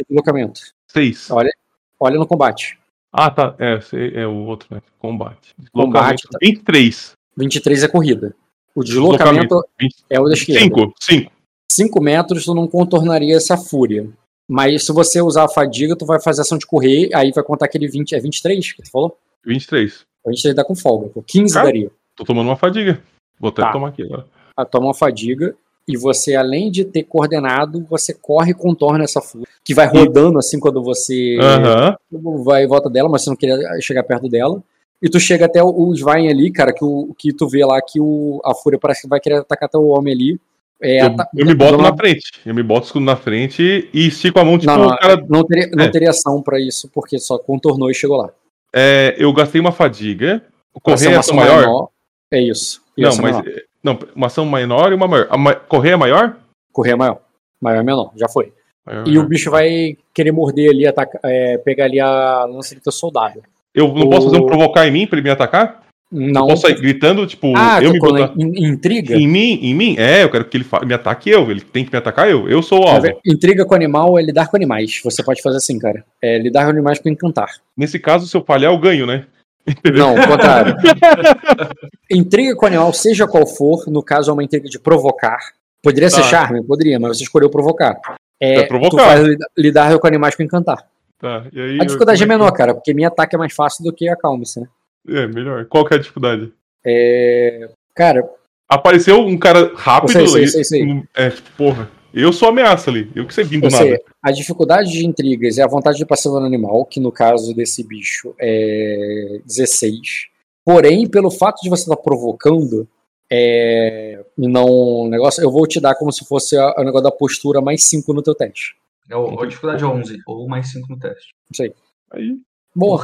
Deslocamento. 0.06 0.60
Seis. 0.86 1.30
Olha. 1.30 1.50
Olha 1.98 2.18
no 2.18 2.26
combate. 2.26 2.78
Ah, 3.10 3.30
tá. 3.30 3.54
É, 3.58 3.80
é 4.20 4.26
o 4.26 4.44
outro, 4.44 4.68
né? 4.70 4.82
Combate. 4.98 5.54
Combate, 5.72 6.16
Deslocamento. 6.16 6.28
tá. 6.30 6.38
23. 6.42 7.12
23 7.38 7.84
é 7.84 7.88
corrida. 7.88 8.34
O 8.74 8.82
deslocamento 8.84 9.62
é 10.10 10.20
o 10.20 10.24
da 10.24 10.34
esquerda. 10.34 10.60
5. 10.60 10.94
5. 11.00 11.32
5 11.70 12.00
metros 12.02 12.44
tu 12.44 12.54
não 12.54 12.66
contornaria 12.68 13.36
essa 13.36 13.56
fúria. 13.56 14.08
Mas 14.48 14.84
se 14.84 14.92
você 14.92 15.20
usar 15.22 15.44
a 15.44 15.48
fadiga, 15.48 15.96
tu 15.96 16.04
vai 16.04 16.20
fazer 16.20 16.42
ação 16.42 16.58
de 16.58 16.66
correr, 16.66 17.08
aí 17.14 17.32
vai 17.32 17.42
contar 17.42 17.64
aquele 17.66 17.88
20. 17.88 18.14
É 18.14 18.20
23 18.20 18.72
que 18.72 18.82
tu 18.82 18.90
falou? 18.90 19.16
23. 19.46 20.04
A 20.26 20.32
gente 20.32 20.52
dá 20.54 20.64
com 20.64 20.74
folga. 20.74 21.08
pô. 21.08 21.22
15 21.22 21.54
Cara. 21.54 21.66
daria. 21.66 21.90
Tô 22.16 22.24
tomando 22.24 22.46
uma 22.48 22.56
fadiga. 22.56 23.00
Vou 23.40 23.48
até 23.50 23.62
Tá. 23.62 23.72
tomar 23.72 23.88
aqui 23.88 24.02
agora. 24.02 24.26
a 24.56 24.64
toma 24.64 24.86
uma 24.88 24.94
fadiga 24.94 25.54
e 25.88 25.96
você, 25.96 26.34
além 26.34 26.70
de 26.70 26.84
ter 26.84 27.02
coordenado, 27.02 27.84
você 27.90 28.14
corre 28.14 28.52
e 28.52 28.54
contorna 28.54 29.04
essa 29.04 29.20
fúria, 29.20 29.46
que 29.64 29.74
vai 29.74 29.86
rodando 29.86 30.38
assim 30.38 30.58
quando 30.60 30.82
você 30.82 31.36
Aham. 31.40 31.96
vai 32.44 32.64
em 32.64 32.68
volta 32.68 32.88
dela, 32.88 33.08
mas 33.08 33.22
você 33.22 33.30
não 33.30 33.36
queria 33.36 33.58
chegar 33.80 34.02
perto 34.04 34.28
dela. 34.28 34.62
E 35.02 35.10
tu 35.10 35.18
chega 35.20 35.44
até 35.46 35.62
o, 35.62 35.68
o 35.68 35.92
Svain 35.94 36.28
ali, 36.28 36.50
cara, 36.50 36.72
que, 36.72 36.84
o, 36.84 37.12
que 37.18 37.32
tu 37.34 37.46
vê 37.48 37.64
lá 37.66 37.80
que 37.82 38.00
o, 38.00 38.40
a 38.44 38.54
fúria 38.54 38.78
parece 38.78 39.02
que 39.02 39.08
vai 39.08 39.20
querer 39.20 39.38
atacar 39.40 39.66
até 39.66 39.76
o 39.76 39.88
homem 39.88 40.14
ali. 40.14 40.40
É, 40.84 41.02
Eu, 41.06 41.16
eu 41.36 41.46
me 41.46 41.54
boto 41.54 41.78
na 41.78 41.96
frente. 41.96 42.22
Eu 42.44 42.54
me 42.54 42.62
boto 42.62 42.82
o 42.82 42.84
escudo 42.86 43.04
na 43.04 43.16
frente 43.16 43.88
e 43.92 44.06
estico 44.08 44.38
a 44.38 44.44
mão, 44.44 44.58
tipo, 44.58 44.70
Não, 44.72 44.78
não, 44.82 44.88
o 44.88 44.96
cara. 44.98 45.24
não 45.28 45.44
teria, 45.44 45.70
não 45.74 45.84
É. 45.84 45.88
teria 45.90 46.10
ação 46.10 46.42
pra 46.42 46.60
isso, 46.60 46.88
porque 46.92 47.18
só 47.18 47.38
contornou 47.38 47.90
e 47.90 47.94
chegou 47.94 48.16
lá. 48.18 48.30
É, 48.74 49.14
eu 49.18 49.32
gastei 49.32 49.60
uma 49.60 49.72
fadiga. 49.72 50.42
Correr 50.82 51.06
é 51.06 51.10
uma 51.10 51.20
ação 51.20 51.36
maior? 51.36 51.60
menor, 51.60 51.88
É 52.32 52.40
isso. 52.40 52.82
E 52.96 53.02
Não, 53.02 53.10
mas. 53.10 53.36
menor. 53.36 53.44
é, 53.48 53.62
Não, 53.82 53.98
uma 54.14 54.26
ação 54.26 54.44
menor 54.46 54.92
e 54.92 54.94
uma 54.94 55.06
maior. 55.06 55.28
Ma- 55.38 55.54
Correr 55.54 55.90
é 55.90 55.96
maior? 55.96 56.36
Correr 56.72 56.90
é 56.92 56.96
maior. 56.96 57.18
Maior 57.60 57.80
é 57.80 57.82
menor, 57.82 58.12
já 58.16 58.28
foi. 58.28 58.52
Maior, 58.84 59.06
E 59.06 59.10
maior. 59.12 59.24
o 59.24 59.28
bicho 59.28 59.50
vai 59.50 59.96
querer 60.12 60.32
morder 60.32 60.70
ali, 60.70 60.86
ataca, 60.86 61.18
é, 61.22 61.56
pegar 61.58 61.84
ali 61.84 62.00
a 62.00 62.44
lança 62.44 62.74
do 62.74 62.80
teu 62.80 62.92
soldado. 62.92 63.40
Eu 63.74 63.88
não 63.94 64.08
posso 64.10 64.26
fazer 64.26 64.38
um 64.38 64.42
o- 64.42 64.46
provocar 64.46 64.86
em 64.86 64.90
mim 64.90 65.06
pra 65.06 65.16
ele 65.18 65.24
me 65.24 65.30
atacar? 65.30 65.83
Não. 66.16 66.42
Eu 66.42 66.46
posso 66.48 66.62
sair 66.62 66.76
gritando, 66.80 67.26
tipo, 67.26 67.52
ah, 67.56 67.82
eu 67.82 67.90
me 67.92 67.98
botar. 67.98 68.32
in- 68.38 68.66
intriga? 68.68 69.16
Em 69.16 69.26
mim? 69.26 69.58
Em 69.62 69.74
mim? 69.74 69.96
É, 69.98 70.22
eu 70.22 70.30
quero 70.30 70.44
que 70.44 70.56
ele 70.56 70.66
me 70.86 70.94
ataque 70.94 71.28
eu. 71.28 71.50
Ele 71.50 71.60
tem 71.60 71.84
que 71.84 71.90
me 71.90 71.98
atacar 71.98 72.30
eu. 72.30 72.48
Eu 72.48 72.62
sou 72.62 72.84
o 72.84 72.88
alvo. 72.88 73.06
Intriga 73.26 73.64
com 73.64 73.74
animal 73.74 74.16
é 74.18 74.22
lidar 74.22 74.48
com 74.48 74.56
animais. 74.56 75.00
Você 75.02 75.22
pode 75.24 75.42
fazer 75.42 75.56
assim, 75.56 75.78
cara. 75.78 76.04
É 76.22 76.38
lidar 76.38 76.64
com 76.64 76.70
animais 76.70 77.00
com 77.00 77.08
encantar. 77.08 77.48
Nesse 77.76 77.98
caso, 77.98 78.28
se 78.28 78.36
eu 78.36 78.44
falhar, 78.44 78.72
eu 78.72 78.78
ganho, 78.78 79.06
né? 79.06 79.24
Não, 79.96 80.14
contrário. 80.14 80.76
intriga 82.10 82.54
com 82.54 82.66
animal, 82.66 82.92
seja 82.92 83.26
qual 83.26 83.46
for, 83.46 83.84
no 83.88 84.02
caso 84.02 84.30
é 84.30 84.34
uma 84.34 84.44
intriga 84.44 84.68
de 84.68 84.78
provocar. 84.78 85.38
Poderia 85.82 86.08
ser 86.10 86.22
Tá. 86.22 86.28
charme, 86.28 86.62
poderia, 86.64 86.98
mas 86.98 87.16
você 87.18 87.24
escolheu 87.24 87.50
provocar. 87.50 87.94
É, 88.40 88.60
É 88.60 88.66
provocar. 88.66 88.90
Tu 88.96 89.04
faz 89.04 89.26
lida- 89.26 89.46
lidar 89.56 89.98
com 89.98 90.06
animais 90.06 90.34
com 90.34 90.42
encantar. 90.42 90.78
Tá, 91.18 91.44
e 91.52 91.60
aí, 91.60 91.80
A 91.80 91.84
dificuldade 91.84 92.22
é 92.22 92.24
eu- 92.24 92.28
menor, 92.28 92.50
cara, 92.52 92.74
porque 92.74 92.92
minha 92.92 93.08
ataque 93.08 93.34
é 93.34 93.38
mais 93.38 93.52
fácil 93.54 93.84
do 93.84 93.92
que 93.92 94.08
a 94.08 94.16
calma-se, 94.16 94.60
né? 94.60 94.66
É, 95.08 95.26
melhor. 95.26 95.66
Qual 95.66 95.84
que 95.84 95.94
é 95.94 95.96
a 95.96 96.00
dificuldade? 96.00 96.52
É... 96.84 97.68
Cara, 97.94 98.22
Apareceu 98.68 99.20
um 99.20 99.36
cara 99.38 99.72
rápido. 99.74 100.18
Eu 100.18 100.26
sei, 100.26 100.46
sei, 100.48 100.64
sei, 100.64 100.84
sei. 100.86 101.02
É, 101.14 101.30
tipo, 101.30 101.50
porra. 101.56 101.90
Eu 102.12 102.32
sou 102.32 102.48
ameaça 102.48 102.90
ali. 102.90 103.10
Eu 103.14 103.26
que 103.26 103.34
sei 103.34 103.44
vindo 103.44 103.62
do 103.62 103.70
você, 103.70 103.90
nada. 103.90 104.02
a 104.22 104.30
dificuldade 104.30 104.90
de 104.90 105.04
intrigas 105.04 105.58
é 105.58 105.62
a 105.62 105.68
vontade 105.68 105.98
de 105.98 106.06
passiva 106.06 106.40
no 106.40 106.46
animal, 106.46 106.84
que 106.86 106.98
no 107.00 107.10
caso 107.12 107.54
desse 107.54 107.86
bicho 107.86 108.34
é 108.40 109.40
16. 109.44 110.28
Porém, 110.64 111.06
pelo 111.08 111.30
fato 111.30 111.60
de 111.60 111.68
você 111.68 111.82
estar 111.82 111.96
provocando, 111.96 112.88
é... 113.30 114.24
não 114.38 115.08
negócio, 115.08 115.42
eu 115.42 115.50
vou 115.50 115.66
te 115.66 115.80
dar 115.80 115.94
como 115.96 116.12
se 116.12 116.24
fosse 116.24 116.56
a- 116.56 116.74
o 116.78 116.84
negócio 116.84 117.04
da 117.04 117.10
postura 117.12 117.60
mais 117.60 117.84
5 117.84 118.14
no 118.14 118.22
teu 118.22 118.34
teste. 118.34 118.76
É 119.10 119.16
o, 119.16 119.40
a 119.40 119.46
dificuldade 119.46 119.82
é 119.84 119.86
11, 119.86 120.18
ou 120.26 120.48
mais 120.48 120.70
5 120.70 120.86
no 120.88 120.98
teste. 120.98 121.34
Isso 121.52 121.62
aí. 121.64 121.72
Aí, 122.12 122.36
Boa. 122.74 123.02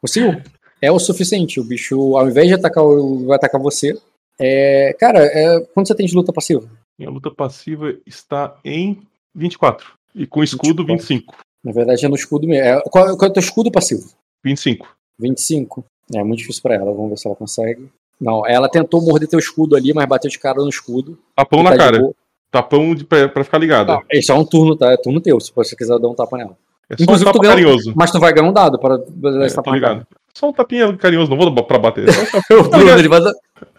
Conseguiu? 0.00 0.40
É 0.82 0.90
o 0.90 0.98
suficiente. 0.98 1.60
O 1.60 1.64
bicho, 1.64 2.16
ao 2.16 2.28
invés 2.28 2.48
de 2.48 2.54
atacar, 2.54 2.84
vai 3.24 3.36
atacar 3.36 3.60
você. 3.60 3.96
É... 4.38 4.94
Cara, 4.98 5.20
é... 5.20 5.60
quanto 5.72 5.86
você 5.86 5.94
tem 5.94 6.06
de 6.06 6.14
luta 6.14 6.32
passiva? 6.32 6.68
minha 6.98 7.10
luta 7.10 7.30
passiva 7.30 7.94
está 8.06 8.56
em 8.64 9.00
24. 9.34 9.92
E 10.14 10.26
com 10.26 10.42
escudo, 10.42 10.84
24. 10.84 10.96
25. 11.06 11.36
Na 11.64 11.72
verdade 11.72 12.04
é 12.04 12.08
no 12.08 12.16
escudo 12.16 12.46
mesmo. 12.46 12.64
É... 12.66 12.80
Qual, 12.90 13.16
qual 13.16 13.28
é 13.28 13.30
o 13.30 13.32
teu 13.32 13.40
escudo 13.40 13.70
passivo? 13.70 14.10
25. 14.44 14.88
25. 15.18 15.84
É 16.14 16.22
muito 16.24 16.40
difícil 16.40 16.62
pra 16.62 16.74
ela. 16.74 16.92
Vamos 16.92 17.10
ver 17.10 17.16
se 17.16 17.26
ela 17.26 17.36
consegue. 17.36 17.88
Não, 18.20 18.46
ela 18.46 18.68
tentou 18.68 19.00
morder 19.02 19.28
teu 19.28 19.38
escudo 19.38 19.74
ali, 19.74 19.92
mas 19.92 20.06
bateu 20.06 20.30
de 20.30 20.38
cara 20.38 20.58
no 20.58 20.68
escudo. 20.68 21.18
Tapão 21.34 21.58
Tá 21.58 21.64
na 21.64 21.70
de 21.70 21.76
cara. 21.78 22.10
Tapão 22.50 22.94
de, 22.94 23.04
pra, 23.04 23.28
pra 23.28 23.44
ficar 23.44 23.58
ligado. 23.58 23.88
Não, 23.88 24.02
esse 24.10 24.30
é 24.30 24.34
um 24.34 24.44
turno, 24.44 24.76
tá? 24.76 24.92
É 24.92 24.96
turno 24.96 25.20
teu, 25.20 25.40
se 25.40 25.50
você 25.54 25.74
quiser 25.74 25.98
dar 25.98 26.08
um 26.08 26.14
tapa 26.14 26.36
nela. 26.36 26.56
É 26.88 26.96
só 26.96 27.00
um 27.00 27.04
Inclusive, 27.04 27.24
tapa 27.24 27.38
tu 27.38 27.42
ganhou- 27.42 27.56
carinhoso. 27.56 27.92
Mas 27.96 28.10
tu 28.10 28.20
vai 28.20 28.32
ganhar 28.32 28.48
um 28.48 28.52
dado 28.52 28.78
para 28.78 28.98
dar 28.98 29.42
É, 29.42 29.46
esse 29.46 29.56
tapa 29.56 29.70
ligado. 29.70 30.06
Só 30.36 30.48
um 30.48 30.52
tapinha 30.52 30.96
carinhoso, 30.96 31.30
não 31.30 31.36
vou 31.36 31.50
dar 31.50 31.62
pra 31.62 31.78
bater. 31.78 32.06
Um 32.50 32.54
O 32.60 32.62
Bruno, 32.68 32.90
ele 32.98 33.08
vai 33.08 33.20
dar- 33.22 33.32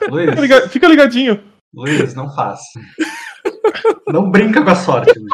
Luiz, 0.09 0.29
Fica 0.29 0.41
liga- 0.41 0.69
Fica 0.69 0.87
ligadinho. 0.87 1.39
Luiz, 1.73 2.13
não 2.13 2.29
faça. 2.33 2.63
Não 4.07 4.29
brinca 4.29 4.61
com 4.63 4.69
a 4.69 4.75
sorte, 4.75 5.17
Luiz. 5.17 5.31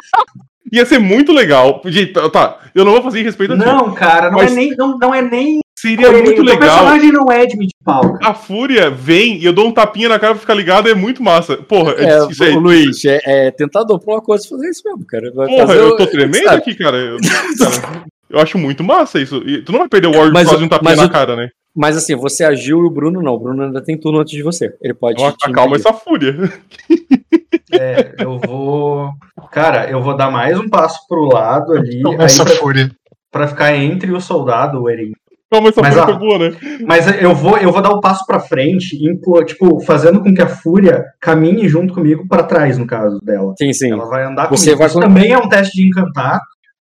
Ia 0.71 0.85
ser 0.85 0.99
muito 0.99 1.31
legal. 1.33 1.81
Gente, 1.85 2.13
tá, 2.13 2.29
tá, 2.29 2.59
eu 2.75 2.85
não 2.85 2.91
vou 2.93 3.01
fazer 3.01 3.19
em 3.19 3.23
respeito 3.23 3.53
a. 3.53 3.57
Não, 3.57 3.93
cara, 3.93 4.29
não, 4.31 4.37
Mas- 4.37 4.51
é 4.51 4.55
nem, 4.55 4.75
não, 4.75 4.97
não 4.97 5.13
é 5.13 5.21
nem. 5.21 5.59
Seria 5.77 6.11
muito 6.11 6.41
O 6.41 6.45
legal. 6.45 6.59
personagem 6.59 7.11
não 7.11 7.31
é 7.31 7.45
de 7.45 7.57
mid 7.57 7.69
pau, 7.85 8.01
cara. 8.13 8.31
A 8.31 8.33
Fúria 8.33 8.89
vem 8.89 9.37
e 9.37 9.45
eu 9.45 9.53
dou 9.53 9.65
um 9.67 9.71
tapinha 9.71 10.09
na 10.09 10.19
cara 10.19 10.33
pra 10.33 10.41
ficar 10.41 10.53
ligado, 10.53 10.89
é 10.89 10.93
muito 10.93 11.23
massa. 11.23 11.55
Porra, 11.57 11.93
é, 11.97 12.03
É, 12.03 12.27
isso 12.27 12.43
aí. 12.43 12.53
o 12.53 12.59
Luiz, 12.59 13.03
é, 13.05 13.19
é 13.47 13.51
tentador 13.51 13.97
pra 13.99 14.15
uma 14.15 14.21
coisa 14.21 14.45
fazer 14.47 14.69
isso 14.69 14.81
mesmo, 14.85 15.05
cara. 15.07 15.31
Vai 15.33 15.47
Porra, 15.47 15.67
fazer 15.67 15.79
eu 15.79 15.87
o- 15.87 15.95
tô 15.97 16.05
tremendo 16.07 16.49
aqui, 16.49 16.75
cara. 16.75 16.97
Eu, 16.97 17.17
cara, 17.57 18.03
eu 18.29 18.39
acho 18.39 18.57
muito 18.57 18.83
massa 18.83 19.19
isso. 19.19 19.37
E 19.45 19.61
tu 19.63 19.71
não 19.71 19.79
vai 19.79 19.89
perder 19.89 20.07
o 20.07 20.11
Ward 20.11 20.31
por 20.31 20.43
causa 20.43 20.57
de 20.57 20.63
um 20.63 20.69
tapinha 20.69 20.95
na 20.95 21.05
o- 21.05 21.09
cara, 21.09 21.35
né? 21.35 21.49
Mas 21.75 21.95
assim, 21.95 22.15
você 22.15 22.43
agiu 22.43 22.79
e 22.79 22.87
o 22.87 22.89
Bruno 22.89 23.21
não. 23.21 23.33
O 23.33 23.39
Bruno 23.39 23.63
ainda 23.63 23.81
tem 23.81 23.97
turno 23.97 24.19
antes 24.19 24.33
de 24.33 24.41
você. 24.43 24.73
Ele 24.81 24.93
pode. 24.93 25.21
Então, 25.21 25.65
impedir. 25.65 25.75
essa 25.75 25.93
fúria. 25.93 26.35
É, 27.71 28.15
eu 28.19 28.39
vou. 28.39 29.11
Cara, 29.51 29.89
eu 29.89 30.01
vou 30.01 30.15
dar 30.17 30.31
mais 30.31 30.59
um 30.59 30.67
passo 30.67 30.99
pro 31.07 31.25
lado 31.25 31.73
ali. 31.73 32.01
Aí 32.05 32.15
essa 32.25 32.43
pra, 32.43 32.55
fúria. 32.55 32.91
pra 33.31 33.47
ficar 33.47 33.75
entre 33.75 34.11
o 34.11 34.19
soldado, 34.19 34.81
o 34.81 34.89
Eren. 34.89 35.11
Calma, 35.51 35.69
essa 35.69 35.81
Mas, 35.81 35.95
fúria 35.95 36.05
foi 36.05 36.17
boa, 36.27 36.37
né? 36.39 36.57
Mas 36.85 37.21
eu 37.21 37.33
vou, 37.33 37.57
eu 37.57 37.71
vou 37.71 37.81
dar 37.81 37.89
um 37.93 37.99
passo 37.99 38.23
pra 38.25 38.39
frente, 38.39 38.97
tipo, 39.45 39.79
fazendo 39.81 40.21
com 40.21 40.33
que 40.33 40.41
a 40.41 40.47
fúria 40.47 41.03
caminhe 41.19 41.67
junto 41.67 41.93
comigo 41.93 42.27
pra 42.27 42.43
trás, 42.43 42.77
no 42.77 42.85
caso 42.85 43.19
dela. 43.23 43.53
Sim, 43.57 43.73
sim. 43.73 43.91
Ela 43.91 44.05
vai 44.05 44.23
andar 44.25 44.47
Você 44.49 44.65
comigo. 44.75 44.77
vai 44.79 44.87
Isso 44.87 44.99
também 44.99 45.31
é 45.31 45.37
um 45.37 45.49
teste 45.49 45.75
de 45.77 45.87
encantar 45.87 46.39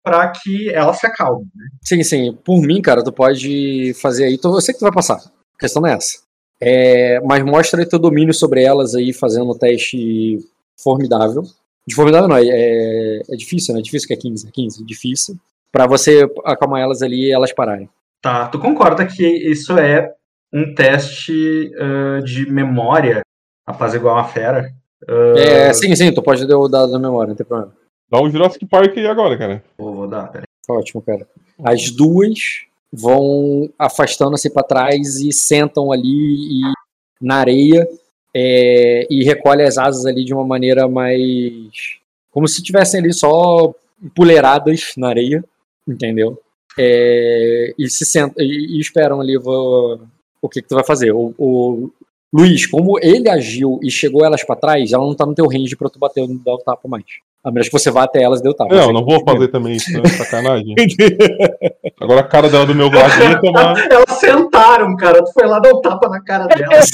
pra 0.08 0.28
que 0.30 0.70
ela 0.70 0.94
se 0.94 1.06
acalme. 1.06 1.46
Sim, 1.84 2.02
sim. 2.04 2.34
Por 2.46 2.62
mim, 2.62 2.82
cara, 2.82 3.04
tu 3.04 3.12
pode 3.12 3.94
fazer 4.02 4.26
aí. 4.26 4.38
Tu, 4.38 4.48
eu 4.48 4.62
sei 4.62 4.74
que 4.74 4.80
tu 4.80 4.84
vai 4.84 4.94
passar. 4.94 5.18
A 5.18 5.60
questão 5.60 5.82
não 5.82 5.90
é 5.90 5.94
essa. 5.94 6.20
É, 6.60 7.20
mas 7.22 7.44
mostra 7.44 7.82
aí 7.82 7.86
teu 7.86 8.00
domínio 8.00 8.34
sobre 8.34 8.64
elas 8.64 8.96
aí, 8.96 9.14
fazendo 9.14 9.52
um 9.52 9.58
teste 9.58 10.40
formidável. 10.82 11.44
De 11.86 11.94
formidável 11.94 12.28
não, 12.28 12.38
é, 12.38 12.44
é, 12.46 13.22
é 13.30 13.36
difícil, 13.36 13.76
né? 13.76 13.82
Difícil 13.82 14.08
que 14.08 14.14
é 14.14 14.18
15, 14.18 14.48
é 14.48 14.52
15, 14.52 14.86
difícil. 14.86 15.36
Pra 15.72 15.86
você 15.86 16.28
acalmar 16.46 16.82
elas 16.82 17.02
ali 17.02 17.28
e 17.28 17.32
elas 17.32 17.54
pararem. 17.54 17.90
Tá, 18.22 18.48
tu 18.48 18.60
concorda 18.60 19.06
que 19.06 19.26
isso 19.26 19.78
é 19.78 20.12
um 20.52 20.74
teste 20.74 21.72
ah, 21.80 22.20
de 22.24 22.50
memória, 22.50 23.22
apaziguar 23.66 24.16
uma 24.16 24.28
fera? 24.28 24.72
Ah, 25.08 25.40
É, 25.40 25.74
sim, 25.74 25.96
sim, 25.96 26.12
tu 26.12 26.24
pode 26.24 26.48
dar 26.48 26.58
o 26.58 26.68
dado 26.68 26.92
da 26.92 27.00
memória, 27.00 27.30
não 27.30 27.36
tem 27.36 27.46
problema. 27.46 27.74
Dá 28.10 28.22
um 28.22 28.30
Jurassic 28.30 28.66
Park 28.66 28.98
aí 28.98 29.06
agora, 29.08 29.38
cara. 29.38 29.64
Vou, 29.78 29.94
vou 29.96 30.08
dar, 30.08 30.28
peraí. 30.32 30.46
Ótimo, 30.70 31.02
cara. 31.02 31.28
As 31.64 31.90
duas 31.92 32.40
vão 32.92 33.70
afastando 33.78 34.36
assim 34.36 34.50
pra 34.50 34.64
trás 34.64 35.18
e 35.20 35.32
sentam 35.32 35.92
ali 35.92 36.08
e- 36.62 36.74
na 37.22 37.36
areia 37.36 37.88
é, 38.36 39.08
e 39.10 39.24
recolhem 39.24 39.66
as 39.66 39.78
asas 39.78 40.06
ali 40.06 40.24
de 40.24 40.34
uma 40.34 40.46
maneira 40.46 40.88
mais. 40.88 41.98
como 42.32 42.48
se 42.48 42.58
estivessem 42.60 43.00
ali 43.02 43.12
só 43.14 43.74
empoleiradas 44.02 44.92
na 44.98 45.10
areia, 45.10 45.44
entendeu? 45.88 46.40
É, 46.78 47.74
e 47.78 47.90
se 47.90 48.06
sentam 48.06 48.44
e, 48.44 48.78
e 48.78 48.80
esperam 48.80 49.20
ali 49.20 49.38
vo- 49.38 50.00
o 50.42 50.48
que, 50.48 50.62
que 50.62 50.68
tu 50.68 50.76
vai 50.76 50.84
fazer. 50.86 51.12
O, 51.12 51.34
o 51.38 51.90
Luiz, 52.34 52.66
como 52.66 53.00
ele 53.02 53.30
agiu 53.30 53.80
e 53.82 53.90
chegou 53.90 54.26
elas 54.26 54.44
pra 54.44 54.56
trás, 54.56 54.92
ela 54.92 55.06
não 55.06 55.16
tá 55.16 55.26
no 55.26 55.34
teu 55.34 55.48
range 55.48 55.76
pra 55.76 55.90
tu 55.90 55.98
bater 55.98 56.28
dar 56.28 56.54
o 56.54 56.58
tapa 56.58 56.88
mais. 56.88 57.06
A 57.44 57.50
menos 57.50 57.70
que 57.70 57.80
você 57.80 57.90
vá 57.90 58.04
até 58.04 58.22
elas 58.22 58.42
e 58.42 58.44
dê 58.44 58.50
o 58.50 58.54
tapa. 58.54 58.76
Não, 58.76 58.92
não 58.92 59.06
vou 59.06 59.24
fazer 59.24 59.48
também 59.48 59.76
isso, 59.78 59.90
né? 59.94 60.06
Sacanagem. 60.10 60.76
Agora 62.02 62.20
a 62.20 62.24
cara 62.24 62.50
dela 62.50 62.66
do 62.66 62.76
meu 62.76 62.90
ladinho 62.90 63.32
ia 63.32 63.40
tomar. 63.40 63.78
Elas 63.90 64.20
sentaram, 64.20 64.96
cara. 64.98 65.24
Tu 65.24 65.32
foi 65.32 65.48
lá 65.48 65.60
dar 65.60 65.74
um 65.74 65.82
tapa 65.82 66.10
na 66.10 66.22
cara 66.22 66.46
delas. 66.48 66.92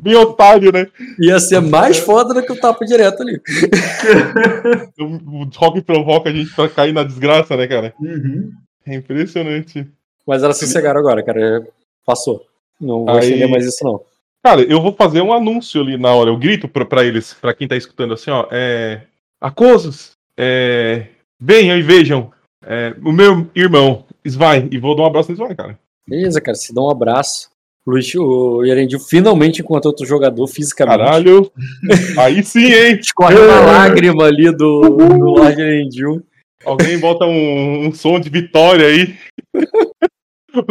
Bem 0.00 0.14
otário, 0.14 0.70
né? 0.70 0.86
Ia 1.20 1.40
ser 1.40 1.60
mais 1.60 1.98
foda 1.98 2.32
do 2.32 2.42
que 2.42 2.52
o 2.52 2.60
tapa 2.60 2.84
direto 2.84 3.22
ali. 3.22 3.40
O 5.02 5.48
rock 5.56 5.82
provoca 5.82 6.30
a 6.30 6.32
gente 6.32 6.54
pra 6.54 6.68
cair 6.68 6.92
na 6.92 7.02
desgraça, 7.02 7.56
né, 7.56 7.66
cara? 7.66 7.92
Uhum. 8.00 8.50
É 8.86 8.94
impressionante. 8.94 9.86
Mas 10.26 10.42
elas 10.42 10.58
sossegaram 10.58 11.00
agora, 11.00 11.22
cara. 11.24 11.66
Passou. 12.06 12.51
Não 12.82 13.04
vou 13.04 13.16
Aí- 13.16 13.46
mais 13.48 13.64
isso, 13.66 13.84
não. 13.84 14.00
Cara, 14.44 14.60
eu 14.62 14.82
vou 14.82 14.92
fazer 14.92 15.20
um 15.20 15.32
anúncio 15.32 15.80
ali 15.80 15.96
na 15.96 16.12
hora. 16.12 16.28
Eu 16.30 16.36
grito 16.36 16.66
pra, 16.66 16.84
pra 16.84 17.04
eles, 17.04 17.32
pra 17.34 17.54
quem 17.54 17.68
tá 17.68 17.76
escutando 17.76 18.12
assim, 18.12 18.30
ó. 18.30 18.46
É. 18.50 19.02
Acosos! 19.40 20.12
É. 20.36 21.06
Venham 21.40 21.78
e 21.78 21.82
vejam. 21.82 22.32
é, 22.64 22.94
o 23.04 23.12
meu 23.12 23.48
irmão, 23.54 24.04
Svai. 24.26 24.68
E 24.70 24.78
vou 24.78 24.96
dar 24.96 25.02
um 25.02 25.06
abraço 25.06 25.30
no 25.30 25.36
Svai, 25.36 25.54
cara. 25.54 25.78
Beleza, 26.08 26.40
cara. 26.40 26.56
Se 26.56 26.74
dá 26.74 26.82
um 26.82 26.90
abraço. 26.90 27.50
Luiz, 27.86 28.12
o 28.14 28.64
Erendil 28.64 29.00
finalmente 29.00 29.60
encontrou 29.60 29.90
outro 29.90 30.06
jogador 30.06 30.46
fisicamente. 30.46 30.98
Caralho! 30.98 31.50
Aí 32.18 32.42
sim, 32.44 32.72
hein? 32.72 32.98
Escorre 33.00 33.36
uma 33.36 33.60
lágrima 33.60 34.24
ali 34.24 34.50
do, 34.56 34.80
do 34.82 35.16
Lord 35.18 35.60
Erendil. 35.60 36.22
Alguém 36.64 36.98
bota 36.98 37.24
um, 37.24 37.86
um 37.86 37.92
som 37.92 38.20
de 38.20 38.28
vitória 38.30 38.86
aí. 38.86 39.16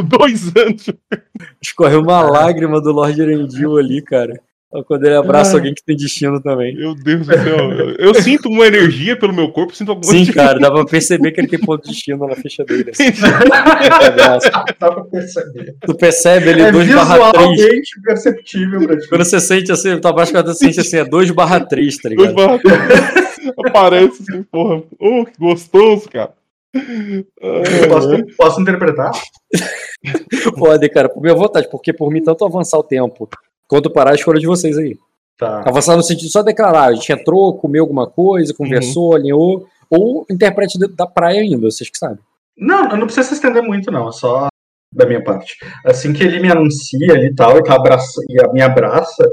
Dois 0.08 0.52
anos. 0.56 0.86
Escorreu 1.62 2.02
uma 2.02 2.22
lágrima 2.22 2.80
do 2.82 2.92
Lord 2.92 3.20
Erendil 3.22 3.78
ali, 3.78 4.02
cara. 4.02 4.40
Quando 4.88 5.04
ele 5.06 5.16
abraça 5.16 5.52
Ai. 5.52 5.58
alguém 5.58 5.74
que 5.74 5.84
tem 5.84 5.98
destino 5.98 6.42
também. 6.42 6.74
Meu 6.78 6.96
Deus 6.96 7.28
do 7.28 7.34
céu. 7.34 7.70
Eu, 8.00 8.14
sinto 8.14 8.48
uma 8.48 8.66
energia 8.66 9.18
pelo 9.18 9.34
meu 9.34 9.50
corpo, 9.52 9.76
sinto 9.76 9.90
alguma 9.92 10.10
Sim, 10.10 10.26
cara, 10.32 10.60
dá 10.60 10.72
pra 10.72 10.86
perceber 10.86 11.34
que 11.34 11.42
ele 11.42 11.50
tem 11.50 11.60
ponto 11.60 11.84
de 11.84 11.90
destino 11.90 12.26
na 12.26 12.36
ficha 12.38 12.64
dele. 12.64 12.90
assim. 12.92 13.12
Dá 14.80 14.92
pra 14.92 15.04
perceber. 15.04 15.76
Tu 15.86 15.94
percebe 15.96 16.50
ele 16.52 16.62
É 16.62 16.72
2 16.72 16.88
barra 16.94 17.32
3. 17.34 17.50
visualmente 17.52 18.02
perceptível 18.02 18.88
pra 18.88 18.98
ti. 18.98 19.10
Quando 19.10 19.26
você 19.26 19.40
sente 19.42 19.72
assim, 19.74 20.00
tu 20.00 20.08
abaixa 20.08 20.32
quando 20.32 20.48
você 20.48 20.66
sente 20.66 20.80
assim, 20.80 20.98
é 20.98 21.04
2 21.06 21.32
barra 21.32 21.60
3, 21.60 21.98
tá 21.98 22.10
Dois 22.10 22.30
ligado? 22.30 22.36
barra- 22.36 22.62
Aparece 23.68 24.24
assim, 24.24 24.44
porra. 24.44 24.84
Oh, 25.00 25.26
que 25.26 25.34
gostoso, 25.38 26.08
cara. 26.10 26.32
Posso, 27.90 28.26
posso 28.38 28.62
interpretar? 28.62 29.12
Pode, 30.58 30.90
cara, 30.90 31.10
por 31.10 31.22
minha 31.22 31.36
vontade, 31.36 31.70
porque 31.70 31.92
por 31.94 32.12
mim, 32.12 32.24
tanto 32.24 32.46
avançar 32.46 32.78
o 32.78 32.84
tempo 32.84 33.30
quanto 33.68 33.90
parar 33.92 34.12
a 34.12 34.16
escolha 34.16 34.40
de 34.40 34.48
vocês 34.48 34.78
aí. 34.78 34.98
Tá. 35.38 35.64
Avançar 35.66 35.96
no 35.96 36.04
sentido 36.04 36.30
só 36.30 36.42
declarar, 36.44 36.86
a 36.86 36.94
gente 36.94 37.12
entrou, 37.12 37.58
comeu 37.58 37.84
alguma 37.84 38.08
coisa, 38.08 38.54
conversou, 38.54 39.16
alinhou, 39.16 39.66
ou 39.90 40.26
interprete 40.30 40.78
da 40.96 41.06
praia 41.08 41.42
ainda, 41.42 41.70
vocês 41.70 41.90
que 41.90 41.98
sabem. 41.98 42.20
Não, 42.58 42.84
não 42.90 43.06
precisa 43.06 43.28
se 43.28 43.34
estender 43.34 43.64
muito, 43.64 43.92
não. 43.92 44.10
É 44.10 44.12
só 44.12 44.48
da 44.94 45.06
minha 45.06 45.24
parte. 45.24 45.56
Assim 45.86 46.14
que 46.14 46.24
ele 46.24 46.40
me 46.40 46.52
anuncia 46.52 47.14
ali 47.14 47.28
e 47.28 47.36
tal, 47.36 47.58
e, 47.58 47.64
tá 47.64 47.76
abraça, 47.76 48.22
e 48.30 48.40
a- 48.40 48.52
me 48.54 48.62
abraça, 48.62 49.24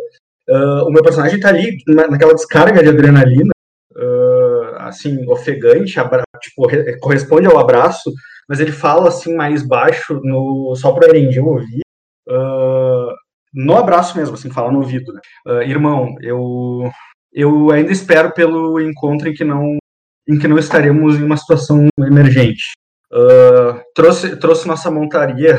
ah, 0.49 0.85
o 0.87 0.91
meu 0.91 1.03
personagem 1.03 1.39
tá 1.41 1.49
ali 1.49 1.77
na- 1.87 2.09
naquela 2.09 2.35
descarga 2.35 2.83
de 2.83 2.89
adrenalina, 2.89 3.51
ah, 3.97 4.38
assim, 4.89 5.25
ofegante, 5.31 5.99
abra- 6.01 6.23
tipo, 6.41 6.67
re- 6.67 6.99
corresponde 7.01 7.47
ao 7.47 7.59
abraço, 7.59 8.13
mas 8.49 8.61
ele 8.61 8.73
fala 8.73 9.09
assim 9.09 9.35
mais 9.37 9.63
baixo, 9.67 10.21
no, 10.25 10.75
só 10.77 10.93
pro 10.93 11.07
Erendil 11.09 11.47
ouvir. 11.47 11.81
ah, 12.31 13.15
no 13.55 13.77
abraço 13.77 14.17
mesmo, 14.19 14.35
assim, 14.35 14.51
fala 14.51 14.71
no 14.73 14.79
ouvido. 14.81 15.13
Né? 15.13 15.21
Ah, 15.47 15.65
irmão, 15.65 16.15
eu, 16.23 16.91
eu 17.33 17.71
ainda 17.71 17.93
espero 17.93 18.33
pelo 18.33 18.81
encontro 18.81 19.29
em 19.29 19.35
que 19.35 19.45
não 19.45 19.77
em 20.29 20.39
que 20.39 20.47
não 20.49 20.59
estaremos 20.59 21.17
em 21.19 21.23
uma 21.25 21.37
situação 21.39 21.89
emergente. 21.99 22.73
Ah, 23.13 23.83
trouxe, 23.95 24.37
trouxe 24.39 24.67
nossa 24.69 24.91
montaria. 24.91 25.59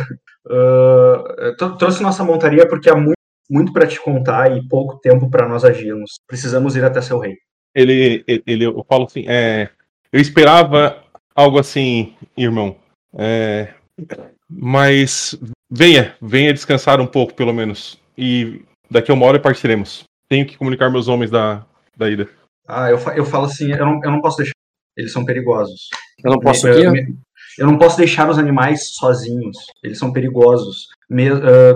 tro- 1.57 1.77
trouxe 1.77 2.01
nossa 2.03 2.23
montaria 2.23 2.67
porque 2.67 2.89
há 2.89 2.95
muito, 2.95 3.15
muito 3.49 3.73
para 3.73 3.87
te 3.87 3.99
contar 4.01 4.55
e 4.55 4.67
pouco 4.67 4.99
tempo 4.99 5.29
para 5.29 5.47
nós 5.47 5.63
agirmos. 5.65 6.19
Precisamos 6.27 6.75
ir 6.75 6.83
até 6.85 7.01
seu 7.01 7.17
rei. 7.19 7.35
Ele, 7.73 8.23
ele, 8.45 8.65
eu 8.65 8.85
falo 8.87 9.05
assim, 9.05 9.25
é, 9.27 9.69
eu 10.11 10.19
esperava 10.19 11.03
algo 11.35 11.59
assim, 11.59 12.13
irmão. 12.37 12.75
É, 13.17 13.73
mas 14.49 15.37
venha, 15.69 16.15
venha 16.21 16.53
descansar 16.53 16.99
um 16.99 17.07
pouco, 17.07 17.33
pelo 17.33 17.53
menos. 17.53 17.99
E 18.17 18.61
daqui 18.89 19.11
a 19.11 19.13
uma 19.13 19.25
hora 19.25 19.39
partiremos. 19.39 20.03
Tenho 20.27 20.45
que 20.45 20.57
comunicar 20.57 20.89
meus 20.89 21.07
homens 21.07 21.31
da, 21.31 21.65
da 21.95 22.09
ida. 22.09 22.29
Ah, 22.67 22.89
eu, 22.89 22.97
eu 23.15 23.25
falo 23.25 23.45
assim, 23.45 23.71
eu 23.71 23.85
não, 23.85 23.99
eu 24.03 24.11
não 24.11 24.21
posso 24.21 24.37
deixar. 24.37 24.53
Eles 24.97 25.11
são 25.11 25.25
perigosos. 25.25 25.89
Eu 26.23 26.31
não 26.31 26.39
posso 26.39 26.67
me- 26.91 27.17
Eu 27.57 27.65
não 27.67 27.77
posso 27.77 27.97
deixar 27.97 28.29
os 28.29 28.37
animais 28.37 28.89
sozinhos. 28.95 29.57
Eles 29.83 29.97
são 29.97 30.11
perigosos, 30.13 30.87
me- 31.09 31.29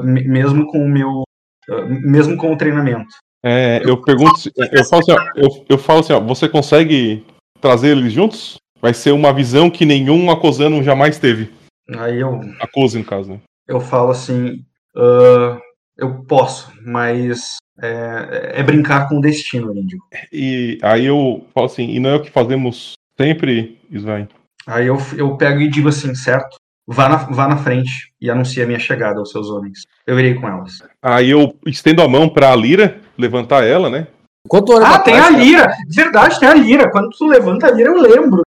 me- 0.03 0.27
mesmo 0.27 0.67
com 0.67 0.79
o 0.79 0.87
meu, 0.89 1.23
ah, 1.69 1.81
mesmo 1.87 2.37
com 2.37 2.53
o 2.53 2.57
treinamento. 2.57 3.07
É, 3.45 3.81
eu 3.85 4.01
pergunto, 4.01 4.37
se- 4.39 4.51
eu 4.71 4.85
falo 4.85 5.01
assim, 5.01 5.11
ó, 5.11 5.31
eu, 5.35 5.65
eu 5.69 5.77
falo 5.77 5.99
assim, 5.99 6.13
ó, 6.13 6.19
você 6.19 6.47
consegue 6.47 7.25
trazer 7.59 7.89
eles 7.89 8.13
juntos? 8.13 8.57
Vai 8.81 8.93
ser 8.93 9.11
uma 9.11 9.33
visão 9.33 9.69
que 9.69 9.85
nenhum 9.85 10.29
acosano 10.31 10.83
jamais 10.83 11.17
teve. 11.17 11.49
Aí 11.97 12.19
eu, 12.19 12.39
Acose, 12.61 12.97
no 12.97 13.03
caso, 13.05 13.31
né? 13.31 13.39
eu 13.67 13.79
falo 13.79 14.11
assim, 14.11 14.63
ah, 14.95 15.59
eu 15.97 16.23
posso, 16.23 16.71
mas 16.85 17.57
é, 17.81 18.53
é 18.55 18.63
brincar 18.63 19.07
com 19.09 19.17
o 19.17 19.21
destino, 19.21 19.77
índio. 19.77 19.99
E 20.31 20.77
aí 20.81 21.05
eu 21.05 21.45
falo 21.53 21.65
assim, 21.65 21.89
e 21.89 21.99
não 21.99 22.09
é 22.11 22.15
o 22.15 22.21
que 22.21 22.31
fazemos 22.31 22.93
sempre, 23.19 23.77
Svain? 23.91 24.27
Aí 24.65 24.87
eu, 24.87 24.97
eu 25.17 25.35
pego 25.35 25.59
e 25.59 25.69
digo 25.69 25.89
assim, 25.89 26.15
certo? 26.15 26.55
Vá 26.87 27.07
na, 27.07 27.15
vá 27.15 27.47
na 27.47 27.57
frente 27.57 28.13
e 28.19 28.29
anuncie 28.29 28.61
a 28.61 28.65
minha 28.67 28.79
chegada 28.79 29.19
aos 29.19 29.31
seus 29.31 29.49
homens. 29.49 29.83
Eu 30.05 30.19
irei 30.19 30.33
com 30.33 30.47
elas. 30.47 30.73
Aí 31.01 31.29
eu 31.29 31.55
estendo 31.65 32.01
a 32.01 32.07
mão 32.07 32.27
pra 32.27 32.53
Lira, 32.55 32.99
levantar 33.17 33.63
ela, 33.65 33.89
né? 33.89 34.07
Olha 34.51 34.85
Ah, 34.87 34.99
tem 34.99 35.15
a 35.17 35.23
cara, 35.23 35.37
lira! 35.37 35.73
Verdade, 35.87 36.39
tem 36.39 36.49
a 36.49 36.53
lira. 36.53 36.91
Quando 36.91 37.09
tu 37.11 37.25
levanta 37.25 37.67
a 37.67 37.71
lira, 37.71 37.89
eu 37.89 37.97
lembro. 38.01 38.41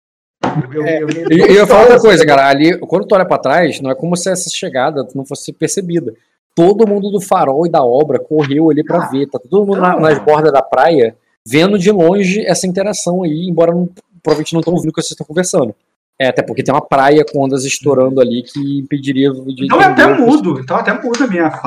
Eu, 0.72 0.84
eu, 0.86 1.08
eu, 1.08 1.28
E 1.30 1.40
eu 1.40 1.50
ia 1.52 1.66
falar 1.66 1.82
outra 1.82 2.00
coisa, 2.00 2.26
cara. 2.26 2.48
Ali, 2.48 2.76
quando 2.78 3.06
tu 3.06 3.14
olha 3.14 3.24
pra 3.24 3.38
trás, 3.38 3.80
não 3.80 3.90
é 3.90 3.94
como 3.94 4.16
se 4.16 4.28
essa 4.28 4.50
chegada 4.50 5.06
não 5.14 5.24
fosse 5.24 5.52
percebida. 5.52 6.12
Todo 6.54 6.86
mundo 6.86 7.10
do 7.10 7.20
farol 7.20 7.66
e 7.66 7.70
da 7.70 7.82
obra 7.84 8.18
correu 8.18 8.70
ali 8.70 8.84
pra 8.84 9.04
Ah, 9.04 9.08
ver. 9.08 9.26
Tá 9.28 9.38
todo 9.38 9.64
mundo 9.66 9.80
nas 9.80 10.18
bordas 10.18 10.52
da 10.52 10.62
praia, 10.62 11.16
vendo 11.46 11.78
de 11.78 11.90
longe 11.90 12.44
essa 12.44 12.66
interação 12.66 13.22
aí, 13.22 13.46
embora 13.48 13.72
não, 13.72 13.88
provavelmente 14.22 14.52
não 14.52 14.60
estão 14.60 14.74
ouvindo 14.74 14.90
o 14.90 14.92
que 14.92 15.00
vocês 15.00 15.12
estão 15.12 15.26
conversando. 15.26 15.74
É, 16.20 16.28
até 16.28 16.42
porque 16.42 16.62
tem 16.62 16.72
uma 16.74 16.80
praia 16.84 17.24
com 17.24 17.42
ondas 17.44 17.64
estourando 17.64 18.20
ali 18.20 18.42
que 18.44 18.78
impediria 18.80 19.30
de. 19.32 19.64
Então 19.64 19.80
é 19.80 19.84
até 19.86 20.02
entender 20.04 20.12
o 20.12 20.16
que- 20.26 20.30
mudo. 20.30 20.60
Então 20.60 20.76
até 20.76 20.92
muda 20.92 21.24
a 21.24 21.26
minha 21.26 21.50
fala. 21.50 21.64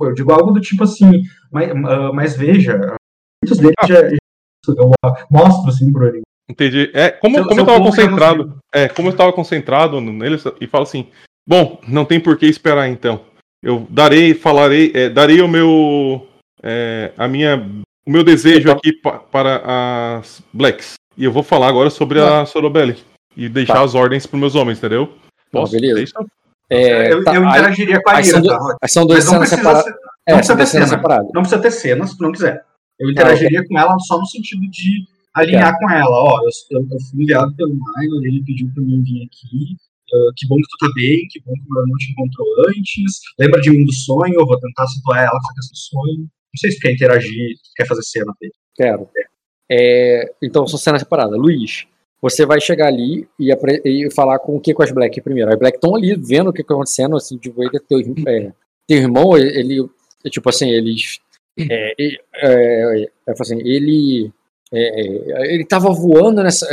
Eu 0.00 0.14
digo 0.14 0.32
algo 0.32 0.52
do 0.52 0.60
tipo 0.60 0.84
assim, 0.84 1.22
mas, 1.50 1.70
ah, 1.70 2.12
mas 2.12 2.36
veja, 2.36 2.78
muitos 3.42 3.58
deles 3.58 3.74
já, 3.86 4.08
já- 4.08 4.16
eu 4.68 4.92
ah, 5.04 5.26
mostro 5.30 5.70
assim 5.70 5.92
pro 5.92 6.06
ele. 6.08 6.22
Entendi. 6.50 6.90
É, 6.94 7.10
como, 7.10 7.36
Seu- 7.36 7.44
como 7.44 7.54
seu 7.56 7.62
eu 7.62 7.66
tava 7.66 7.78
povo 7.78 7.96
já 7.96 8.02
não 8.04 8.10
concentrado. 8.10 8.58
É, 8.74 8.88
como 8.88 9.08
eu 9.08 9.16
tava 9.16 9.32
concentrado 9.32 10.00
neles, 10.00 10.44
e 10.60 10.66
falo 10.66 10.84
assim, 10.84 11.08
bom, 11.46 11.80
não 11.86 12.04
tem 12.04 12.18
por 12.20 12.36
que 12.38 12.46
esperar 12.46 12.88
então. 12.88 13.20
Eu 13.62 13.86
darei, 13.90 14.34
falarei, 14.34 14.92
é, 14.94 15.08
darei 15.08 15.40
o 15.40 15.48
meu. 15.48 16.26
é, 16.62 17.12
a 17.18 17.26
minha. 17.28 17.56
O 18.06 18.10
meu 18.10 18.22
desejo 18.24 18.70
aqui 18.70 18.92
pa- 18.92 19.18
para 19.18 20.16
as 20.18 20.42
Blacks. 20.52 20.94
E 21.16 21.24
eu 21.24 21.32
vou 21.32 21.42
falar 21.42 21.68
agora 21.68 21.90
sobre 21.90 22.20
a 22.20 22.46
Sorobelli. 22.46 22.96
E 23.36 23.48
deixar 23.48 23.74
Tá. 23.74 23.82
as 23.82 23.94
ordens 23.94 24.24
pros 24.26 24.40
meus 24.40 24.54
homens, 24.54 24.78
entendeu? 24.78 25.12
Posso? 25.50 25.72
beleza. 25.72 26.00
É 26.00 26.02
isso? 26.04 26.14
É, 26.70 27.12
eu, 27.12 27.24
tá, 27.24 27.34
eu 27.34 27.42
aí- 27.44 27.48
interagiria 27.50 28.00
com 28.02 28.10
a 28.10 28.16
aí 28.16 28.24
lira, 28.24 28.42
tá? 28.42 28.56
Rod? 28.58 28.76
aí 28.82 28.88
são 28.88 29.06
duas 29.06 29.24
não 29.24 29.32
cenas 29.32 29.48
separadas. 29.48 29.84
ser- 29.84 29.98
É, 30.26 30.34
precisa 30.34 30.66
cenas 30.66 30.90
cena. 30.90 31.02
não 31.34 31.40
precisa 31.42 31.62
ter 31.62 31.70
cena 31.70 32.06
se 32.06 32.16
tu 32.16 32.22
não 32.22 32.32
quiser. 32.32 32.62
Eu 33.00 33.10
interagiria 33.10 33.64
com 33.66 33.78
ela 33.78 33.98
só 34.00 34.18
no 34.18 34.26
sentido 34.26 34.68
de 34.70 35.04
alinhar 35.34 35.74
com 35.78 35.88
ela. 35.90 36.10
Ó, 36.10 36.40
eu, 36.42 36.80
eu, 36.80 37.00
fui 37.10 37.22
enviado 37.22 37.54
pelo 37.56 37.70
Minor, 37.70 38.24
ele 38.26 38.42
pediu 38.44 38.70
pra 38.74 38.82
mim 38.82 39.02
vir 39.02 39.24
aqui. 39.24 39.76
ah, 40.12 40.30
que 40.36 40.46
bom 40.46 40.56
que 40.56 40.62
tu 40.62 40.86
tá 40.86 40.92
bem, 40.94 41.26
que 41.30 41.40
bom 41.46 41.52
que 41.54 41.60
o 41.70 41.72
meu 41.72 41.82
irmão 41.82 41.96
te 41.96 42.10
encontrou 42.12 42.46
antes. 42.68 43.20
Lembra 43.38 43.60
de 43.60 43.70
mim 43.70 43.84
do 43.86 43.92
sonho, 43.94 44.34
eu 44.34 44.46
vou 44.46 44.58
tentar 44.60 44.86
situar 44.88 45.20
ela 45.20 45.30
com 45.40 45.60
esse 45.60 45.70
sonho. 45.74 46.18
Não 46.20 46.58
sei 46.60 46.70
se 46.72 46.78
tu 46.78 46.82
quer 46.82 46.92
interagir, 46.92 47.54
quer 47.76 47.86
fazer 47.86 48.02
cena 48.02 48.32
dele. 48.40 48.52
Quero. 48.74 49.08
É, 49.70 50.32
então 50.42 50.66
são 50.66 50.78
cenas 50.78 51.00
separadas. 51.02 51.38
Luiz, 51.38 51.86
você 52.20 52.44
vai 52.44 52.60
chegar 52.60 52.88
ali 52.88 53.28
e, 53.38 53.52
e 53.84 54.10
falar 54.10 54.38
com 54.38 54.56
o 54.56 54.60
que 54.60 54.74
com 54.74 54.82
as 54.82 54.90
Black 54.90 55.20
primeiro. 55.20 55.52
As 55.52 55.58
Black 55.58 55.76
estão 55.76 55.94
ali 55.94 56.14
vendo 56.16 56.50
o 56.50 56.52
que 56.52 56.62
está 56.62 56.74
acontecendo, 56.74 57.16
assim, 57.16 57.38
tipo, 57.38 57.62
ele, 57.62 57.78
teu, 57.80 58.00
é, 58.26 58.52
teu 58.86 58.98
irmão, 58.98 59.36
ele, 59.36 59.88
é, 60.24 60.30
tipo 60.30 60.48
assim, 60.48 60.70
eles. 60.70 61.20
É, 61.58 61.94
é, 61.98 62.16
é, 62.42 63.02
é, 63.26 63.32
assim, 63.38 63.58
ele. 63.60 64.32
é, 64.72 65.54
ele 65.54 65.64
tava 65.64 65.92
voando 65.92 66.42
nessa, 66.42 66.66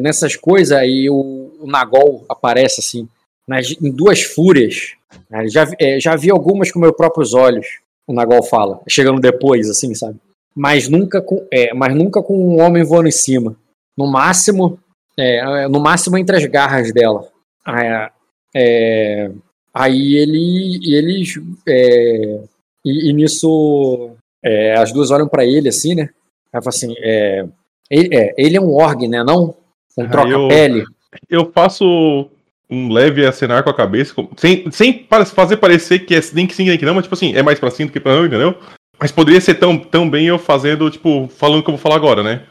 nessas 0.00 0.36
coisas, 0.36 0.76
aí 0.76 1.08
o, 1.08 1.52
o 1.60 1.66
Nagol 1.66 2.24
aparece 2.28 2.80
assim, 2.80 3.08
nas, 3.46 3.70
em 3.70 3.90
duas 3.90 4.22
fúrias. 4.22 4.94
né, 5.30 5.48
já, 5.48 5.66
já 5.98 6.16
vi 6.16 6.30
algumas 6.30 6.70
com 6.70 6.78
meus 6.78 6.96
próprios 6.96 7.34
olhos, 7.34 7.66
o 8.06 8.12
Nagol 8.12 8.42
fala, 8.42 8.80
chegando 8.88 9.20
depois, 9.20 9.68
assim, 9.68 9.94
sabe? 9.94 10.18
mas 10.54 10.88
nunca 10.88 11.22
com, 11.22 11.46
mas 11.74 11.94
nunca 11.94 12.22
com 12.22 12.36
um 12.36 12.60
homem 12.60 12.82
voando 12.82 13.08
em 13.08 13.12
cima. 13.12 13.56
No 14.00 14.06
máximo, 14.06 14.80
é, 15.14 15.36
é, 15.36 15.68
no 15.68 15.78
máximo 15.78 16.16
entre 16.16 16.34
as 16.34 16.46
garras 16.46 16.90
dela. 16.90 17.28
É, 17.68 18.10
é, 18.56 19.30
aí 19.74 20.16
ele, 20.16 20.80
eles, 20.90 21.34
é, 21.68 22.40
e, 22.82 23.10
e 23.10 23.12
nisso, 23.12 24.12
as 24.78 24.90
duas 24.90 25.10
olham 25.10 25.28
pra 25.28 25.44
ele 25.44 25.68
assim, 25.68 25.94
né? 25.94 26.08
Aí 26.50 26.62
fala 26.62 26.68
assim, 26.68 26.94
é, 26.96 27.44
ele, 27.90 28.16
é, 28.16 28.34
ele 28.38 28.56
é 28.56 28.60
um 28.60 28.72
org, 28.72 29.06
né? 29.06 29.22
Não 29.22 29.54
um 29.98 30.04
Ah, 30.04 30.08
troca-pele. 30.08 30.84
Eu 31.28 31.52
faço 31.52 32.30
um 32.70 32.90
leve 32.90 33.26
acenar 33.26 33.62
com 33.62 33.68
a 33.68 33.76
cabeça, 33.76 34.14
sem, 34.38 34.70
sem 34.70 35.06
fazer 35.34 35.58
parecer 35.58 36.06
que 36.06 36.14
é 36.14 36.20
nem 36.32 36.46
que 36.46 36.54
sim, 36.54 36.64
nem 36.64 36.78
que 36.78 36.86
não, 36.86 36.94
mas 36.94 37.02
tipo 37.02 37.14
assim, 37.14 37.34
é 37.34 37.42
mais 37.42 37.58
pra 37.58 37.70
sim 37.70 37.84
do 37.84 37.92
que 37.92 38.00
pra 38.00 38.14
não, 38.14 38.24
entendeu? 38.24 38.56
Mas 38.98 39.12
poderia 39.12 39.40
ser 39.42 39.56
tão, 39.56 39.76
tão 39.76 40.08
bem 40.08 40.26
eu 40.26 40.38
fazendo, 40.38 40.90
tipo, 40.90 41.28
falando 41.28 41.60
o 41.60 41.62
que 41.62 41.68
eu 41.68 41.74
vou 41.74 41.82
falar 41.82 41.96
agora, 41.96 42.22
né? 42.22 42.46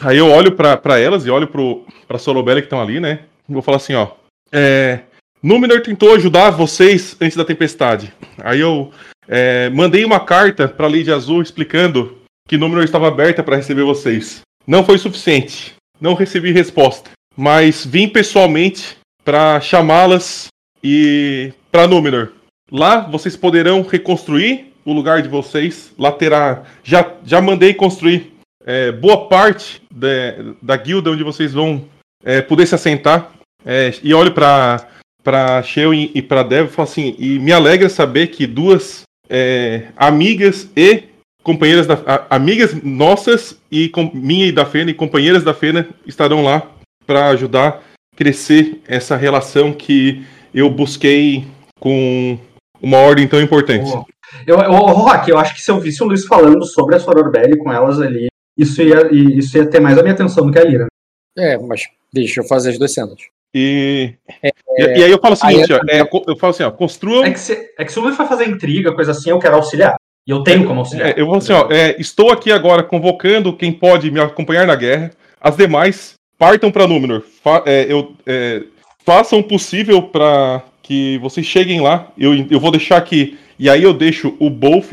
Aí 0.00 0.18
eu 0.18 0.30
olho 0.30 0.52
pra 0.52 0.98
elas 0.98 1.26
e 1.26 1.30
olho 1.30 1.46
pro, 1.46 1.84
pra 2.06 2.18
Solobelli 2.18 2.62
que 2.62 2.66
estão 2.66 2.80
ali, 2.80 3.00
né? 3.00 3.20
E 3.48 3.52
vou 3.52 3.62
falar 3.62 3.76
assim, 3.76 3.94
ó. 3.94 4.08
É, 4.52 5.00
Númenor 5.42 5.82
tentou 5.82 6.14
ajudar 6.14 6.50
vocês 6.50 7.16
antes 7.20 7.36
da 7.36 7.44
tempestade. 7.44 8.12
Aí 8.38 8.60
eu 8.60 8.90
é, 9.26 9.70
mandei 9.70 10.04
uma 10.04 10.20
carta 10.20 10.66
pra 10.66 10.88
Lady 10.88 11.12
Azul 11.12 11.42
explicando 11.42 12.18
que 12.48 12.56
Númenor 12.56 12.84
estava 12.84 13.08
aberta 13.08 13.42
pra 13.42 13.56
receber 13.56 13.82
vocês. 13.82 14.40
Não 14.66 14.84
foi 14.84 14.98
suficiente. 14.98 15.74
Não 16.00 16.14
recebi 16.14 16.52
resposta. 16.52 17.10
Mas 17.36 17.84
vim 17.84 18.08
pessoalmente 18.08 18.96
pra 19.24 19.60
chamá-las 19.60 20.48
e 20.82 21.52
pra 21.70 21.86
Númenor. 21.86 22.32
Lá 22.70 23.00
vocês 23.00 23.36
poderão 23.36 23.82
reconstruir 23.82 24.72
o 24.84 24.92
lugar 24.92 25.22
de 25.22 25.28
vocês. 25.28 25.92
Lá 25.98 26.10
terá. 26.10 26.64
Já, 26.82 27.12
já 27.24 27.40
mandei 27.40 27.74
construir 27.74 28.37
é, 28.68 28.92
boa 28.92 29.26
parte 29.28 29.80
de- 29.90 30.54
da 30.60 30.76
guilda 30.76 31.10
onde 31.10 31.24
vocês 31.24 31.54
vão 31.54 31.84
é, 32.22 32.42
poder 32.42 32.66
se 32.66 32.74
assentar. 32.74 33.32
É, 33.64 33.92
e 34.02 34.12
olho 34.14 34.32
pra, 34.32 34.86
pra 35.24 35.62
Sheo 35.62 35.92
e, 35.94 36.10
e 36.14 36.20
pra 36.22 36.42
Dev 36.42 36.66
e 36.66 36.70
falo 36.70 36.88
assim: 36.88 37.16
e 37.18 37.38
me 37.38 37.50
alegra 37.52 37.88
saber 37.88 38.26
que 38.28 38.46
duas 38.46 39.02
é, 39.28 39.88
amigas 39.96 40.68
e 40.76 41.04
companheiras 41.42 41.86
da 41.86 41.94
a- 42.06 42.26
amigas 42.36 42.74
nossas 42.82 43.58
e 43.70 43.88
com, 43.88 44.10
minha 44.14 44.46
e 44.46 44.52
da 44.52 44.66
Fena 44.66 44.90
e 44.90 44.94
companheiras 44.94 45.42
da 45.42 45.54
Fena 45.54 45.88
estarão 46.06 46.44
lá 46.44 46.62
para 47.06 47.28
ajudar 47.28 47.68
a 47.68 48.16
crescer 48.16 48.80
essa 48.86 49.16
relação 49.16 49.72
que 49.72 50.22
eu 50.52 50.68
busquei 50.70 51.46
com 51.80 52.38
uma 52.82 52.98
ordem 52.98 53.26
tão 53.26 53.40
importante. 53.40 53.90
Pô, 53.90 54.04
Eu, 54.46 54.58
eu, 54.60 54.72
Rock, 54.72 55.30
eu 55.30 55.38
acho 55.38 55.54
que 55.54 55.62
se 55.62 55.70
eu 55.70 55.80
visse 55.80 56.02
o 56.02 56.06
Luiz 56.06 56.26
falando 56.26 56.64
sobre 56.64 56.94
a 56.96 57.00
Sororbelli 57.00 57.56
com 57.58 57.72
elas 57.72 58.00
ali, 58.00 58.28
isso 58.58 58.82
ia, 58.82 59.08
isso 59.12 59.56
ia 59.56 59.66
ter 59.66 59.80
mais 59.80 59.96
a 59.96 60.02
minha 60.02 60.14
atenção 60.14 60.44
do 60.44 60.52
que 60.52 60.58
a 60.58 60.64
Lira. 60.64 60.86
É, 61.36 61.56
mas 61.56 61.82
deixa 62.12 62.40
eu 62.40 62.44
fazer 62.44 62.70
as 62.70 62.78
duas 62.78 62.92
cenas. 62.92 63.18
E, 63.54 64.14
e, 64.42 64.52
e 64.78 65.04
aí 65.04 65.10
eu 65.10 65.18
falo 65.18 65.34
o 65.34 65.36
seguinte, 65.36 65.72
ó, 65.72 65.80
é, 65.88 66.00
eu 66.00 66.36
falo 66.36 66.50
assim, 66.50 66.64
ó, 66.64 66.70
construam. 66.70 67.24
É 67.24 67.30
que, 67.30 67.40
se, 67.40 67.72
é 67.78 67.84
que 67.84 67.92
se 67.92 67.98
o 67.98 68.02
Luiz 68.02 68.16
vai 68.16 68.26
fazer 68.26 68.48
intriga, 68.48 68.94
coisa 68.94 69.12
assim, 69.12 69.30
eu 69.30 69.38
quero 69.38 69.56
auxiliar. 69.56 69.96
E 70.26 70.30
eu 70.30 70.42
tenho 70.42 70.66
como 70.66 70.80
auxiliar. 70.80 71.10
É, 71.10 71.20
eu 71.20 71.26
vou 71.26 71.36
assim, 71.36 71.52
ó, 71.52 71.68
é, 71.70 71.96
estou 71.98 72.30
aqui 72.30 72.52
agora 72.52 72.82
convocando 72.82 73.56
quem 73.56 73.72
pode 73.72 74.10
me 74.10 74.20
acompanhar 74.20 74.66
na 74.66 74.74
guerra. 74.74 75.10
As 75.40 75.56
demais 75.56 76.14
partam 76.36 76.70
para 76.70 76.86
Númenor. 76.86 77.22
Fa 77.42 77.62
é, 77.64 77.86
eu, 77.88 78.14
é, 78.26 78.62
façam 79.04 79.38
o 79.38 79.44
possível 79.44 80.02
para 80.02 80.62
que 80.82 81.16
vocês 81.18 81.46
cheguem 81.46 81.80
lá. 81.80 82.12
Eu, 82.18 82.34
eu 82.50 82.60
vou 82.60 82.70
deixar 82.70 82.98
aqui. 82.98 83.38
E 83.58 83.70
aí 83.70 83.82
eu 83.82 83.94
deixo 83.94 84.36
o 84.38 84.50
Bolf 84.50 84.92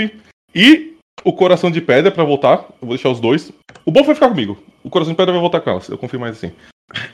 e 0.54 0.95
o 1.26 1.34
Coração 1.34 1.70
de 1.72 1.82
Pedra 1.82 2.12
para 2.12 2.24
voltar. 2.24 2.66
Eu 2.82 2.88
vou 2.88 2.90
deixar 2.90 3.10
os 3.10 3.20
dois. 3.20 3.52
O 3.86 3.92
Bolf 3.92 4.06
vai 4.06 4.16
ficar 4.16 4.30
comigo. 4.30 4.58
O 4.84 4.90
Coração 4.90 5.12
de 5.14 5.18
Pedra 5.18 5.34
vai 5.34 5.42
voltar 5.42 5.60
com 5.60 5.70
elas. 5.70 5.90
Eu 5.90 5.98
confio 5.98 6.20
mais 6.20 6.38
assim. 6.38 6.52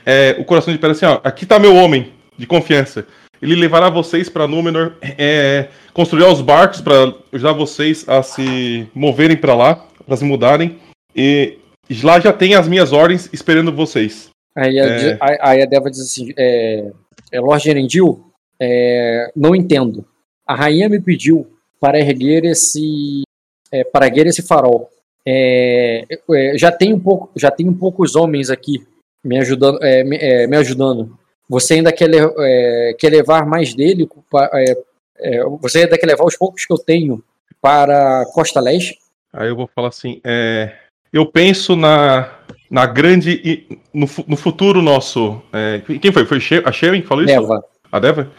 É, 0.06 0.36
o 0.38 0.44
Coração 0.44 0.72
de 0.72 0.78
Pedra 0.78 0.92
assim, 0.92 1.06
ó. 1.06 1.20
Aqui 1.24 1.44
tá 1.46 1.58
meu 1.58 1.74
homem 1.74 2.12
de 2.36 2.46
confiança. 2.46 3.06
Ele 3.40 3.56
levará 3.56 3.90
vocês 3.90 4.28
para 4.28 4.46
Númenor, 4.46 4.92
é, 5.18 5.68
construirá 5.92 6.30
os 6.30 6.40
barcos 6.40 6.80
para 6.80 7.12
ajudar 7.32 7.52
vocês 7.54 8.08
a 8.08 8.22
se 8.22 8.86
moverem 8.94 9.36
para 9.36 9.54
lá, 9.54 9.84
para 10.06 10.16
se 10.16 10.24
mudarem. 10.24 10.78
E 11.16 11.58
lá 12.04 12.20
já 12.20 12.32
tem 12.32 12.54
as 12.54 12.68
minhas 12.68 12.92
ordens 12.92 13.28
esperando 13.32 13.72
vocês. 13.72 14.28
Aí 14.56 14.78
a, 14.78 14.84
É. 14.86 15.18
aí- 15.20 15.38
aí 15.40 15.62
a 15.62 15.66
Deva 15.66 15.90
diz 15.90 16.00
assim: 16.00 16.32
é, 16.38 16.90
é, 17.32 17.40
Lord 17.40 17.68
Erendil, 17.68 18.24
é, 18.60 19.30
não 19.34 19.56
entendo. 19.56 20.06
A 20.46 20.54
rainha 20.54 20.88
me 20.88 21.00
pediu 21.00 21.46
para 21.80 21.98
erguer 21.98 22.44
esse. 22.44 23.22
É, 23.72 23.82
para 23.82 24.06
erguer 24.06 24.26
esse 24.26 24.42
farol. 24.42 24.90
É, 25.26 26.04
é, 26.30 26.58
já 26.58 26.70
tem 26.70 26.92
um 26.92 27.00
pouco, 27.00 27.30
já 27.34 27.50
tem 27.50 27.72
poucos 27.72 28.14
homens 28.14 28.50
aqui 28.50 28.84
me 29.24 29.38
ajudando, 29.38 29.82
é, 29.82 30.04
me, 30.04 30.16
é, 30.16 30.46
me 30.46 30.56
ajudando. 30.56 31.16
Você 31.48 31.74
ainda 31.74 31.92
quer, 31.92 32.08
quer 32.98 33.10
levar 33.10 33.44
mais 33.44 33.74
dele? 33.74 34.08
você 35.60 35.80
ainda 35.80 35.98
quer 35.98 36.06
levar 36.06 36.24
os 36.24 36.36
poucos 36.36 36.64
que 36.64 36.72
eu 36.72 36.78
tenho 36.78 37.22
para 37.60 38.24
Costa 38.32 38.58
Leste? 38.58 38.98
Aí 39.32 39.48
eu 39.48 39.56
vou 39.56 39.68
falar 39.74 39.88
assim: 39.88 40.20
eu 41.12 41.26
penso 41.26 41.76
na, 41.76 42.38
na 42.70 42.86
grande. 42.86 43.66
No, 43.92 44.08
no 44.26 44.36
futuro 44.36 44.80
nosso. 44.80 45.42
é, 45.52 45.82
quem 45.98 46.10
foi? 46.10 46.24
Foi 46.24 46.38
a 46.64 46.72
Sharon 46.72 47.02
que 47.02 47.06
falou 47.06 47.24
isso? 47.24 47.34
Deva. 47.34 47.62
A 47.90 47.98
Deva? 47.98 48.30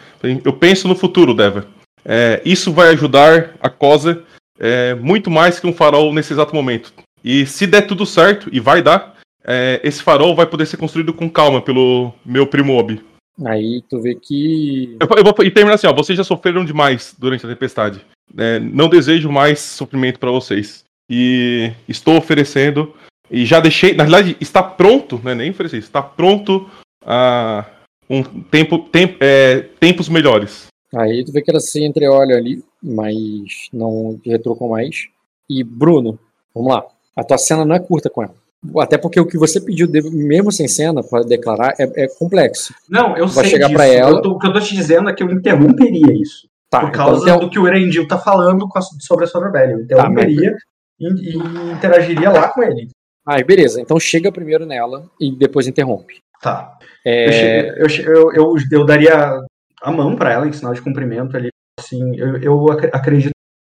Eu 0.44 0.54
penso 0.54 0.88
no 0.88 0.96
futuro, 0.96 1.36
Deva. 1.36 1.68
É, 2.04 2.42
isso 2.44 2.74
vai 2.74 2.90
ajudar 2.90 3.56
a 3.62 3.70
Cosa 3.70 4.24
é, 4.60 4.94
muito 4.96 5.30
mais 5.32 5.60
que 5.60 5.68
um 5.68 5.74
farol 5.74 6.14
nesse 6.14 6.34
exato 6.34 6.56
momento. 6.56 6.94
E 7.24 7.46
se 7.46 7.66
der 7.66 7.84
tudo 7.88 8.06
certo, 8.06 8.50
e 8.52 8.60
vai 8.60 8.82
dar, 8.82 9.16
é, 9.46 9.80
esse 9.84 10.02
farol 10.04 10.36
vai 10.36 10.46
poder 10.46 10.66
ser 10.66 10.78
construído 10.78 11.14
com 11.14 11.30
calma 11.30 11.62
pelo 11.62 12.14
meu 12.26 12.46
primo 12.46 12.78
Obi. 12.78 13.02
Aí 13.46 13.82
tu 13.90 14.00
vê 14.02 14.14
que 14.16 14.96
Eu, 15.00 15.08
eu 15.18 15.24
vou 15.24 15.34
e 15.44 15.50
terminar 15.50 15.76
assim, 15.76 15.88
ó. 15.88 15.94
Vocês 15.94 16.16
já 16.18 16.24
sofreram 16.24 16.64
demais 16.64 17.16
durante 17.18 17.46
a 17.46 17.50
tempestade. 17.50 18.02
É, 18.38 18.60
não 18.60 18.88
desejo 18.88 19.32
mais 19.32 19.60
sofrimento 19.60 20.20
para 20.20 20.30
vocês. 20.30 20.84
E 21.10 21.72
estou 21.88 22.16
oferecendo. 22.18 22.94
E 23.32 23.46
já 23.46 23.60
deixei. 23.60 23.94
Na 23.96 24.04
verdade, 24.04 24.38
está 24.40 24.62
pronto, 24.62 25.20
né? 25.24 25.34
Nem 25.34 25.50
oferecer, 25.50 25.78
está 25.78 26.02
pronto 26.02 26.70
a 27.06 27.66
um 28.10 28.22
tempo, 28.22 28.78
tem- 28.78 29.16
é, 29.20 29.62
tempos 29.80 30.10
melhores. 30.10 30.68
Aí 30.96 31.24
tu 31.26 31.32
vê 31.32 31.42
que 31.42 31.50
ela 31.50 31.60
se 31.60 31.84
entreolha 31.84 32.36
ali, 32.38 32.64
mas 32.82 33.68
não 33.74 34.20
retrocou 34.26 34.70
mais. 34.70 35.08
E 35.50 35.64
Bruno, 35.64 36.20
vamos 36.54 36.72
lá. 36.74 36.86
A 37.16 37.24
tua 37.24 37.38
cena 37.38 37.66
não 37.66 37.76
é 37.76 37.80
curta 37.80 38.10
com 38.10 38.24
ela. 38.24 38.34
Até 38.80 38.98
porque 38.98 39.20
o 39.20 39.26
que 39.26 39.38
você 39.38 39.60
pediu, 39.60 39.90
mesmo 40.12 40.52
sem 40.52 40.68
cena, 40.68 41.04
para 41.04 41.24
declarar, 41.26 41.74
é, 41.80 42.04
é 42.04 42.08
complexo. 42.08 42.74
Não, 42.90 43.18
eu 43.18 43.28
Vai 43.28 43.44
sei 43.46 43.52
chegar 43.52 43.68
disso. 43.68 43.82
ela. 43.82 44.10
Eu 44.18 44.22
tô- 44.22 44.32
o 44.32 44.40
que 44.40 44.48
eu 44.48 44.54
tô 44.54 44.60
te 44.60 44.74
dizendo 44.74 45.10
é 45.10 45.14
que 45.14 45.22
eu 45.22 45.30
interromperia 45.32 46.14
isso. 46.14 46.48
Tá, 46.70 46.80
por 46.82 46.92
causa 46.92 47.22
então, 47.24 47.40
do 47.40 47.50
que 47.50 47.60
o 47.60 47.68
Erendil 47.68 48.08
tá 48.08 48.18
falando 48.18 48.68
a- 48.74 48.82
sobre 48.82 49.26
a 49.26 49.28
Sororbelli. 49.28 49.86
Eu 49.90 49.98
Tá, 49.98 50.10
mas- 50.10 50.24
interromperia 50.32 50.56
e, 51.00 51.08
e 51.08 51.72
interagiria 51.74 52.30
lá 52.30 52.48
com 52.50 52.64
ele. 52.64 52.88
Ah, 53.28 53.42
beleza. 53.44 53.80
Então 53.82 54.00
chega 54.00 54.32
primeiro 54.32 54.66
nela 54.66 55.06
e 55.20 55.32
depois 55.36 55.68
interrompe. 55.68 56.16
Tá. 56.42 56.78
É, 57.06 57.76
Eu, 57.82 57.88
eu, 58.06 58.32
eu, 58.34 58.56
eu 58.72 58.86
daria 58.86 59.40
a 59.84 59.92
mão 59.92 60.16
pra 60.16 60.32
ela 60.32 60.48
em 60.48 60.54
sinal 60.54 60.74
de 60.74 60.82
cumprimento 60.82 61.36
ali. 61.38 61.50
Assim, 61.80 62.16
eu, 62.18 62.38
eu 62.38 62.72
ac- 62.72 62.90
acredito. 62.94 63.32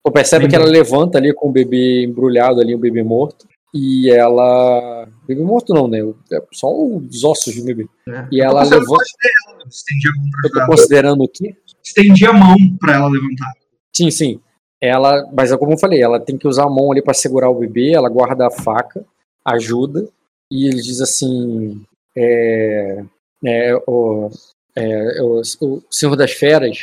tu 0.06 0.12
percebe 0.12 0.44
Bem 0.44 0.50
que 0.50 0.56
ela 0.56 0.66
bom. 0.66 0.72
levanta 0.72 1.18
ali 1.18 1.34
com 1.34 1.50
o 1.50 1.52
bebê 1.52 2.04
embrulhado 2.06 2.62
ali, 2.62 2.74
o 2.74 2.80
bebê 2.80 3.04
morto. 3.04 3.46
E 3.74 4.10
ela. 4.10 5.08
Bebê 5.28 5.42
morto 5.44 5.74
não, 5.74 5.88
né? 5.88 6.00
É 6.32 6.42
só 6.54 6.68
os 6.74 7.24
ossos 7.24 7.56
do 7.56 7.66
bebê. 7.66 7.86
Né? 8.08 8.28
E 8.32 8.42
ela 8.42 8.64
levanta. 8.64 9.04
ela, 9.50 9.64
Estendi 9.70 10.08
a 10.08 10.12
mão 10.16 10.30
pra 10.32 10.42
Eu 10.44 10.54
tô 10.54 10.66
considerando 10.72 11.24
o 11.24 11.28
quê? 11.28 11.56
Estendi 11.84 12.26
a 12.26 12.32
mão 12.34 12.56
pra 12.80 12.96
ela 12.96 13.10
levantar. 13.10 13.52
Sim, 13.96 14.10
sim. 14.10 14.40
Ela, 14.82 15.30
mas 15.36 15.52
é 15.52 15.58
como 15.58 15.74
eu 15.74 15.78
falei, 15.78 16.02
ela 16.02 16.20
tem 16.20 16.38
que 16.38 16.48
usar 16.48 16.64
a 16.66 16.70
mão 16.70 16.92
ali 16.92 17.02
pra 17.02 17.14
segurar 17.14 17.50
o 17.50 17.60
bebê, 17.60 17.92
ela 17.94 18.08
guarda 18.10 18.48
a 18.48 18.52
faca, 18.52 19.04
ajuda, 19.44 20.08
e 20.52 20.68
ele 20.68 20.80
diz 20.82 21.02
assim: 21.02 21.82
é, 22.16 23.04
é, 23.44 23.76
o, 23.88 24.30
é, 24.78 25.22
o, 25.22 25.42
o 25.62 25.84
Senhor 25.90 26.16
das 26.16 26.32
Feras 26.32 26.78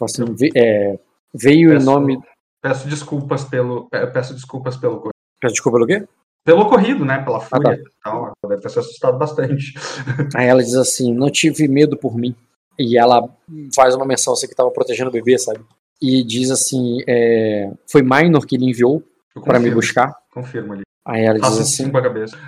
assim, 0.00 0.24
"Ve- 0.34 0.50
é, 0.56 0.98
veio 1.34 1.70
em 1.70 1.74
Peço- 1.74 1.86
nome. 1.86 2.18
Peço 2.62 2.88
desculpas 2.88 3.44
pelo. 3.44 3.88
pe- 3.88 4.06
Peço 4.08 4.34
desculpas 4.34 4.76
pelo. 4.76 5.10
Peço 5.40 5.54
Desculpa 5.54 5.78
pelo 5.78 5.86
quê? 5.86 6.06
pelo 6.44 6.62
ocorrido, 6.62 7.04
né? 7.04 7.22
Pela 7.22 7.38
tá. 7.40 7.46
fúria 7.46 7.74
e 7.74 7.84
tal. 8.02 8.24
Ela 8.42 8.50
deve 8.50 8.62
ter 8.62 8.70
se 8.70 8.78
assustado 8.78 9.18
bastante. 9.18 9.74
Aí 10.36 10.46
ela 10.46 10.62
diz 10.62 10.74
assim: 10.74 11.12
Não 11.14 11.30
tive 11.30 11.66
medo 11.68 11.96
por 11.96 12.16
mim. 12.16 12.34
E 12.78 12.96
ela 12.98 13.28
faz 13.74 13.94
uma 13.94 14.06
menção 14.06 14.32
assim 14.32 14.46
que 14.48 14.54
tava 14.54 14.70
protegendo 14.70 15.10
o 15.10 15.12
bebê, 15.12 15.38
sabe? 15.38 15.60
E 16.00 16.22
diz 16.24 16.50
assim: 16.50 16.98
é, 17.06 17.70
Foi 17.90 18.02
Minor 18.02 18.46
que 18.46 18.56
ele 18.56 18.70
enviou 18.70 19.02
pra 19.44 19.58
me 19.58 19.70
buscar. 19.70 20.14
Confirmo 20.32 20.72
ali. 20.74 20.82
Aí 21.06 21.24
ela 21.24 21.38
diz 21.38 21.46
Faço 21.48 21.60
assim. 21.62 21.90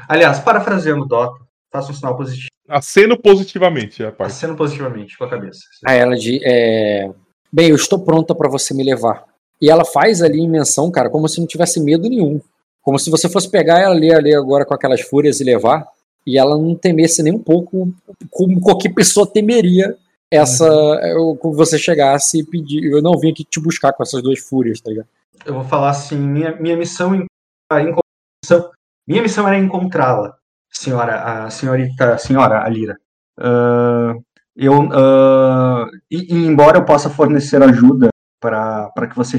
Aliás, 0.09 0.39
parafraseando 0.41 1.03
o 1.05 1.07
Dota, 1.09 1.39
faça 1.73 1.91
um 1.91 1.95
sinal 1.95 2.17
positivo. 2.17 2.49
Aceno 2.69 3.19
positivamente, 3.21 4.05
a 4.05 4.13
parte. 4.13 4.31
Aceno 4.33 4.57
positivamente 4.57 5.17
com 5.19 5.25
a 5.25 5.31
cabeça. 5.31 5.61
Aí 5.85 5.99
ela 5.99 6.17
diz: 6.17 6.41
é, 6.45 7.11
Bem, 7.53 7.69
eu 7.71 7.77
estou 7.77 7.99
pronta 7.99 8.35
pra 8.35 8.49
você 8.49 8.73
me 8.75 8.85
levar. 8.85 9.25
E 9.61 9.71
ela 9.71 9.85
faz 9.85 10.23
ali 10.23 10.41
em 10.41 10.49
menção, 10.49 10.91
cara, 10.91 11.11
como 11.11 11.29
se 11.29 11.39
não 11.41 11.47
tivesse 11.47 11.81
medo 11.81 12.09
nenhum. 12.09 12.41
Como 12.83 12.99
se 12.99 13.11
você 13.11 13.29
fosse 13.29 13.49
pegar 13.49 13.79
ela 13.81 13.95
ali, 13.95 14.13
ali 14.13 14.35
agora 14.35 14.65
com 14.65 14.75
aquelas 14.75 15.01
fúrias 15.03 15.41
e 15.41 15.45
levar, 15.45 15.87
e 16.27 16.37
ela 16.39 16.57
não 16.59 16.75
temesse 16.75 17.23
nem 17.23 17.33
um 17.33 17.39
pouco 17.39 17.93
como 18.31 18.61
qualquer 18.61 18.93
pessoa 18.93 19.27
temeria 19.27 19.97
essa. 20.31 20.65
eu- 20.67 21.37
Como 21.37 21.55
você 21.55 21.79
chegasse 21.79 22.41
e 22.41 22.45
pedir. 22.45 22.85
Eu 22.91 23.01
não 23.03 23.19
vim 23.19 23.31
aqui 23.31 23.45
te 23.45 23.61
buscar 23.61 23.93
com 23.93 24.03
essas 24.03 24.23
duas 24.23 24.39
fúrias, 24.41 24.81
tá 24.81 24.91
ligado? 24.91 25.07
Eu 25.45 25.55
vou 25.55 25.65
falar 25.65 25.91
assim, 25.91 26.17
minha, 26.17 26.55
minha 26.57 26.77
missão 26.77 27.15
em, 27.15 27.25
a 27.71 27.77
missão- 27.83 28.71
minha 29.07 29.23
missão 29.23 29.47
era 29.47 29.59
encontrá-la, 29.59 30.37
senhora, 30.73 31.45
a 31.45 31.51
senhorita, 31.51 32.19
senhora 32.19 32.65
Alira. 32.65 32.97
Ah, 33.39 34.15
eu, 34.57 34.75
ah, 34.93 35.87
e, 36.11 36.35
e 36.35 36.47
embora 36.47 36.79
eu 36.79 36.85
possa 36.85 37.09
fornecer 37.11 37.63
ajuda 37.63 38.09
para 38.41 39.07
que 39.09 39.17
você 39.17 39.37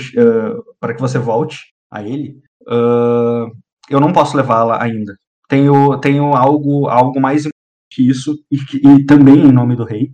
para 0.79 0.93
que 0.93 1.01
você 1.01 1.19
volte 1.19 1.73
a 1.91 2.01
ele, 2.03 2.41
ah, 2.67 3.47
eu 3.89 3.99
não 3.99 4.13
posso 4.13 4.37
levá-la 4.37 4.81
ainda. 4.81 5.15
Tenho 5.49 5.97
tenho 5.99 6.35
algo 6.35 6.87
algo 6.87 7.19
mais 7.19 7.43
que 7.91 8.07
isso 8.07 8.35
e, 8.51 8.57
e 8.87 9.05
também 9.05 9.35
em 9.45 9.51
nome 9.51 9.75
do 9.75 9.83
rei 9.83 10.11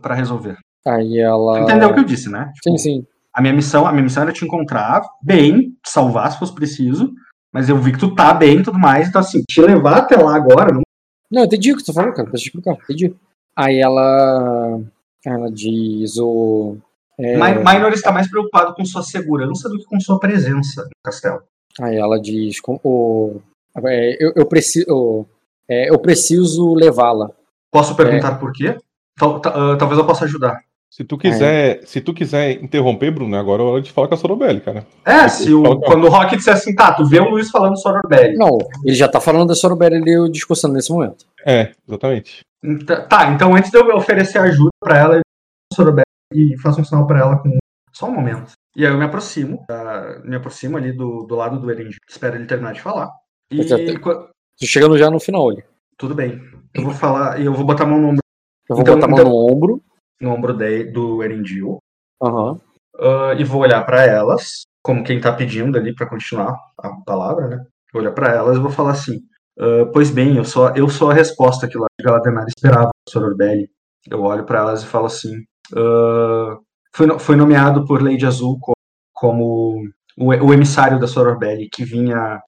para 0.00 0.14
resolver. 0.14 0.56
Aí 0.86 1.18
ela. 1.18 1.60
Entendeu 1.60 1.90
o 1.90 1.94
que 1.94 2.00
eu 2.00 2.04
disse, 2.04 2.28
né? 2.28 2.50
Sim, 2.62 2.74
Tipo, 2.74 2.78
sim. 2.78 3.06
a 3.32 3.40
minha 3.40 3.54
missão, 3.54 3.86
a 3.86 3.92
minha 3.92 4.02
missão 4.02 4.24
era 4.24 4.32
te 4.32 4.44
encontrar 4.44 5.00
bem, 5.22 5.76
salvar 5.86 6.32
se 6.32 6.38
fosse 6.38 6.54
preciso, 6.54 7.12
mas 7.52 7.68
eu 7.68 7.76
vi 7.78 7.92
que 7.92 7.98
tu 7.98 8.14
tá 8.14 8.32
bem 8.32 8.58
e 8.58 8.62
tudo 8.62 8.78
mais, 8.78 9.08
então 9.08 9.20
assim, 9.20 9.42
te 9.48 9.60
levar 9.60 9.98
até 9.98 10.16
lá 10.16 10.34
agora, 10.34 10.72
não 10.72 10.82
Não, 11.30 11.44
entendi 11.44 11.72
o 11.72 11.76
que 11.76 11.84
tu 11.84 11.92
falou, 11.92 12.12
cara. 12.12 12.28
Deixa 12.30 12.46
eu 12.46 12.48
explicar. 12.48 12.72
Entendi. 12.84 13.14
Aí 13.56 13.78
ela. 13.78 14.80
Ela 15.24 15.50
diz 15.50 16.16
o. 16.18 16.76
É, 17.18 17.36
Mi- 17.36 17.62
Minor 17.64 17.92
está 17.92 18.10
mais 18.10 18.28
preocupado 18.28 18.74
com 18.74 18.84
sua 18.84 19.02
segurança 19.02 19.68
do 19.68 19.78
que 19.78 19.84
com 19.84 20.00
sua 20.00 20.18
presença 20.18 20.82
no 20.82 20.90
castelo. 21.04 21.42
Aí 21.80 21.96
ela 21.96 22.20
diz: 22.20 22.60
com- 22.60 22.80
o, 22.82 23.40
é, 23.84 24.16
eu, 24.24 24.32
eu 24.34 24.46
preciso, 24.46 25.26
é, 25.68 25.90
eu 25.90 25.98
preciso 25.98 26.74
levá-la. 26.74 27.30
Posso 27.70 27.94
perguntar 27.94 28.38
por 28.38 28.52
quê? 28.52 28.76
Tal- 29.18 29.40
ta- 29.40 29.50
ah, 29.54 29.76
talvez 29.76 29.98
eu 29.98 30.06
possa 30.06 30.24
ajudar. 30.24 30.62
Se 30.92 31.04
tu 31.04 31.16
quiser, 31.16 31.80
se 31.86 32.02
tu 32.02 32.12
quiser 32.12 32.62
interromper, 32.62 33.10
Bruno, 33.10 33.34
agora 33.34 33.62
é 33.62 33.64
hora 33.64 33.80
de 33.80 33.90
falar 33.90 34.08
com 34.08 34.14
a 34.14 34.16
Sorobelli, 34.18 34.60
cara. 34.60 34.86
É, 35.06 35.26
se 35.26 35.50
o, 35.54 35.80
quando 35.80 36.04
o 36.04 36.10
Rock 36.10 36.36
disser 36.36 36.52
assim, 36.52 36.74
tá, 36.74 36.92
tu 36.92 37.06
vê 37.06 37.18
o 37.18 37.30
Luiz 37.30 37.50
falando 37.50 37.80
Sororbelli. 37.80 38.36
Não, 38.36 38.58
ele 38.84 38.94
já 38.94 39.08
tá 39.08 39.18
falando 39.18 39.48
da 39.48 39.54
Sorobelli 39.54 39.96
ali 39.96 40.30
discussando 40.30 40.74
nesse 40.74 40.92
momento. 40.92 41.24
É, 41.46 41.72
exatamente. 41.88 42.40
Então- 42.62 43.08
Tá, 43.08 43.32
então 43.32 43.54
antes 43.56 43.70
de 43.70 43.78
eu 43.78 43.86
oferecer 43.96 44.36
ajuda 44.36 44.68
pra 44.78 44.98
ela, 44.98 45.14
eu 45.14 45.20
vou 45.20 45.74
Sorobelli 45.74 46.04
e 46.34 46.58
faço 46.58 46.82
um 46.82 46.84
sinal 46.84 47.06
pra 47.06 47.20
ela 47.20 47.38
com. 47.38 47.56
Só 47.90 48.06
um 48.06 48.12
momento. 48.12 48.52
E 48.76 48.84
aí 48.84 48.92
eu 48.92 48.98
me 48.98 49.04
aproximo, 49.06 49.64
ah, 49.70 50.20
me 50.24 50.36
aproximo 50.36 50.76
ali 50.76 50.92
do, 50.92 51.22
do 51.22 51.34
lado 51.34 51.58
do 51.58 51.70
Erendil, 51.70 51.98
espero 52.06 52.36
ele 52.36 52.44
terminar 52.44 52.74
de 52.74 52.82
falar. 52.82 53.10
E 53.50 53.60
é, 53.62 53.98
qua- 53.98 54.28
Tô 54.60 54.66
chegando 54.66 54.98
já 54.98 55.10
no 55.10 55.18
final 55.18 55.48
ali. 55.48 55.64
tudo 55.96 56.14
bem. 56.14 56.38
Eu 56.74 56.82
vou 56.84 56.92
falar 56.92 57.40
e 57.40 57.46
eu 57.46 57.54
vou 57.54 57.64
botar 57.64 57.84
a 57.84 57.86
mão 57.86 57.98
no 57.98 58.08
ombro, 58.08 58.20
Eu 58.68 58.76
vou 58.76 58.82
Então- 58.82 58.94
botar 58.96 59.06
a 59.06 59.08
mão 59.08 59.18
então- 59.20 59.30
no 59.30 59.50
ombro. 59.50 59.82
No 60.22 60.30
ombro 60.32 60.52
de- 60.54 60.84
do 60.84 61.22
Erendil 61.22 61.78
Aham. 62.22 62.60
ah, 63.00 63.34
e 63.38 63.44
vou 63.44 63.62
olhar 63.62 63.84
pra 63.84 64.04
elas, 64.04 64.62
como 64.82 65.04
quem 65.04 65.20
tá 65.20 65.32
pedindo 65.32 65.76
ali 65.78 65.94
pra 65.94 66.08
continuar 66.08 66.56
a 66.78 66.90
palavra, 67.04 67.48
né? 67.48 67.64
Vou 67.92 68.00
olhar 68.02 68.12
pra 68.12 68.30
elas 68.34 68.56
e 68.56 68.60
vou 68.60 68.70
falar 68.70 68.92
assim: 68.92 69.20
ah, 69.58 69.86
Pois 69.92 70.10
bem, 70.10 70.36
eu 70.36 70.44
sou, 70.44 70.68
eu 70.76 70.88
sou 70.88 71.10
a 71.10 71.14
resposta 71.14 71.68
que 71.68 71.76
Lorde 71.78 71.92
Galadenar 72.02 72.44
esperava, 72.48 72.90
Sororbelli. 73.08 73.68
Eu 74.10 74.22
olho 74.22 74.44
pra 74.44 74.60
elas 74.60 74.82
e 74.82 74.86
falo 74.86 75.06
assim: 75.06 75.34
ah, 75.76 76.56
foi, 76.94 77.18
foi 77.18 77.36
nomeado 77.36 77.84
por 77.86 78.02
Lady 78.02 78.24
Azul 78.26 78.58
co- 78.60 78.72
como 79.14 79.82
o, 80.18 80.26
o 80.28 80.52
emissário 80.54 80.98
da 81.00 81.06
Sororbelli 81.06 81.68
que 81.70 81.84
vinha, 81.84 82.40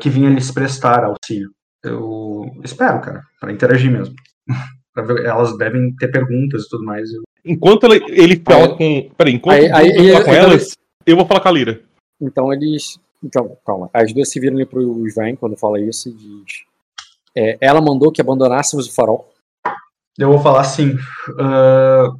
que 0.00 0.08
vinha 0.10 0.30
lhes 0.30 0.50
prestar 0.50 1.04
auxílio. 1.04 1.50
Eu 1.84 2.44
espero, 2.64 3.00
cara, 3.00 3.22
pra 3.40 3.52
interagir 3.52 3.90
mesmo. 3.90 4.14
Pra 4.94 5.02
ver- 5.02 5.24
elas 5.24 5.56
devem 5.56 5.94
ter 5.96 6.08
perguntas 6.08 6.64
e 6.64 6.68
tudo 6.68 6.84
mais. 6.84 7.10
eu- 7.12 7.22
Enquanto 7.44 7.84
ele, 7.86 8.04
ele 8.10 8.42
fala 8.44 8.76
com. 8.76 9.10
Peraí, 9.16 9.34
enquanto 9.34 9.54
Aí- 9.56 9.70
aí- 9.70 9.70
vai 9.70 9.72
falar 9.72 9.88
aí- 9.92 10.12
com 10.12 10.20
então 10.20 10.34
elas, 10.34 10.76
eu 11.06 11.16
vou 11.16 11.26
falar 11.26 11.40
com 11.40 11.48
a 11.48 11.52
Lira. 11.52 11.80
Então 12.20 12.52
eles. 12.52 12.98
Então, 13.24 13.56
calma. 13.66 13.88
As 13.94 14.12
duas 14.12 14.28
se 14.30 14.38
viram 14.40 14.56
ali 14.56 14.66
pro 14.66 15.06
Sven 15.08 15.34
quando 15.36 15.56
fala 15.56 15.80
isso 15.80 16.08
e 16.08 16.12
diz. 16.12 16.64
é, 17.36 17.56
ela 17.60 17.80
mandou 17.80 18.12
que 18.12 18.20
abandonássemos 18.20 18.86
o 18.86 18.94
farol. 18.94 19.32
Eu 20.18 20.28
vou 20.28 20.38
falar 20.40 20.60
assim, 20.60 20.94
ah, 21.40 22.12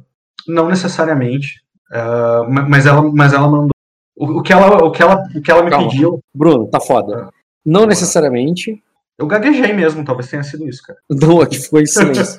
não 0.47 0.67
necessariamente, 0.67 1.61
ah, 1.91 2.43
ma- 2.49 2.67
mas 2.67 2.85
ela, 2.87 3.01
mas 3.13 3.31
ela 3.33 3.47
mandou 3.47 3.69
o, 4.17 4.39
o 4.39 4.41
que 4.41 4.51
ela, 4.51 4.83
o 4.83 4.91
que 4.91 5.03
ela, 5.03 5.23
o 5.35 5.41
que 5.41 5.51
ela 5.51 5.63
me 5.63 5.69
Calma. 5.69 5.87
pediu. 5.89 6.19
Bruno, 6.35 6.67
tá 6.67 6.79
foda. 6.79 7.29
Não 7.65 7.85
necessariamente. 7.85 8.81
Eu 9.17 9.27
gaguejei 9.27 9.73
mesmo, 9.73 10.03
talvez 10.03 10.29
tenha 10.29 10.43
sido 10.43 10.67
isso, 10.67 10.81
cara. 10.83 10.99
Não, 11.09 11.41
aqui 11.41 11.57
ficou 11.59 11.79
em 11.79 11.85
silêncio. 11.85 12.37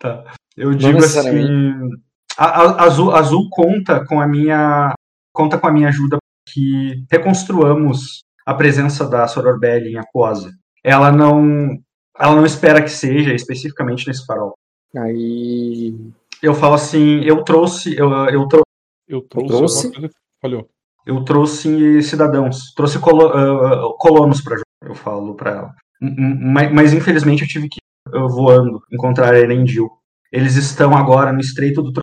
Tá. 0.00 0.24
Eu 0.56 0.74
digo 0.74 0.98
assim, 0.98 1.90
a, 2.36 2.44
a- 2.62 2.84
Azul, 2.84 3.14
Azul 3.14 3.48
conta 3.50 4.04
com 4.04 4.20
a 4.20 4.26
minha, 4.26 4.92
conta 5.32 5.58
com 5.58 5.66
a 5.66 5.72
minha 5.72 5.88
ajuda 5.88 6.16
para 6.16 6.52
que 6.54 7.04
reconstruamos 7.10 8.20
a 8.46 8.54
presença 8.54 9.06
da 9.08 9.26
Sororbelli 9.28 9.92
em 9.92 9.96
Aquosa. 9.98 10.50
Ela 10.82 11.12
não, 11.12 11.78
ela 12.18 12.34
não 12.34 12.44
espera 12.46 12.82
que 12.82 12.88
seja 12.90 13.32
especificamente 13.34 14.06
nesse 14.08 14.24
farol. 14.26 14.54
Aí. 14.96 15.94
Eu 16.42 16.54
falo 16.54 16.74
assim, 16.74 17.20
eu 17.22 17.44
trouxe, 17.44 17.94
eu, 17.96 18.10
eu 18.28 18.46
trouxe 18.48 18.64
Eu 19.08 19.20
trouxe. 19.22 19.48
Trouxe? 19.56 19.92
coisa- 19.92 20.10
Falhou. 20.40 20.68
eu 21.06 21.22
trouxe 21.24 22.02
cidadãos, 22.02 22.72
trouxe 22.74 22.98
colo- 22.98 23.28
ah, 23.28 23.94
colonos 23.98 24.40
para 24.40 24.56
eu 24.82 24.94
falo 24.94 25.34
para 25.34 25.50
ela. 25.50 25.74
Mas, 26.00 26.72
mas, 26.72 26.92
infelizmente 26.94 27.42
eu 27.42 27.48
tive 27.48 27.68
que 27.68 27.76
ir 27.78 28.14
ah, 28.16 28.26
voando 28.26 28.80
encontrar 28.92 29.36
Erendil. 29.36 29.90
Eles 30.32 30.56
estão 30.56 30.96
agora 30.96 31.32
no 31.32 31.40
Estreito 31.40 31.82
do 31.82 32.00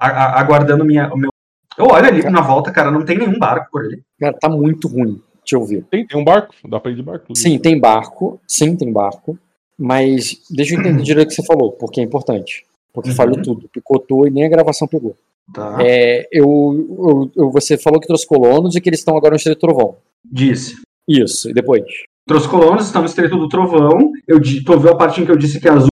a- 0.00 0.06
a- 0.08 0.40
aguardando 0.40 0.84
minha, 0.84 1.12
o 1.12 1.16
meu. 1.16 1.30
Eu 1.78 1.86
olho 1.86 2.06
ali 2.06 2.22
na 2.30 2.40
volta, 2.40 2.70
cara, 2.70 2.90
não 2.90 3.04
tem 3.04 3.18
nenhum 3.18 3.38
barco 3.38 3.68
por 3.70 3.82
ali. 3.84 4.02
Cara, 4.18 4.36
tá 4.38 4.48
muito 4.48 4.88
ruim. 4.88 5.20
Deixa 5.44 5.56
eu 5.56 5.64
ver. 5.64 5.84
Tem, 5.90 6.06
tem 6.06 6.20
um 6.20 6.24
barco? 6.24 6.54
Dá 6.68 6.78
pra 6.78 6.90
ir 6.92 6.96
de 6.96 7.02
barco? 7.02 7.34
Sim, 7.36 7.58
tem 7.58 7.78
barco. 7.78 8.40
Sim, 8.46 8.76
tem 8.76 8.92
barco. 8.92 9.38
Mas 9.78 10.40
deixa 10.50 10.74
eu 10.74 10.80
entender 10.80 11.02
direito 11.02 11.28
o 11.28 11.30
que 11.30 11.34
você 11.36 11.46
falou, 11.46 11.72
porque 11.72 12.00
é 12.00 12.04
importante. 12.04 12.64
Porque 12.92 13.10
Uhum. 13.10 13.16
falhou 13.16 13.42
tudo. 13.42 13.68
Picotou 13.68 14.26
e 14.26 14.30
nem 14.30 14.44
a 14.44 14.48
gravação 14.48 14.86
pegou. 14.86 15.16
Tá. 15.52 15.78
É, 15.80 16.28
eu, 16.30 17.30
eu- 17.36 17.50
você 17.50 17.76
falou 17.76 17.98
que 18.00 18.06
trouxe 18.06 18.26
colonos 18.26 18.76
e 18.76 18.80
que 18.80 18.88
eles 18.88 19.00
estão 19.00 19.16
agora 19.16 19.30
no 19.32 19.36
Estreito 19.36 19.58
do 19.58 19.66
Trovão. 19.72 19.96
Disse. 20.24 20.76
Isso, 21.08 21.50
e 21.50 21.52
depois? 21.52 21.82
Trouxe 22.26 22.48
colonos, 22.48 22.86
estão 22.86 23.02
no 23.02 23.08
Estreito 23.08 23.36
do 23.36 23.48
Trovão. 23.48 24.12
Eu 24.26 24.40
tu 24.64 24.72
ouviu 24.72 24.90
a 24.92 24.96
parte 24.96 25.20
em 25.20 25.24
que 25.24 25.30
eu 25.30 25.36
disse 25.36 25.60
que 25.60 25.68
é 25.68 25.72
azul. 25.72 25.88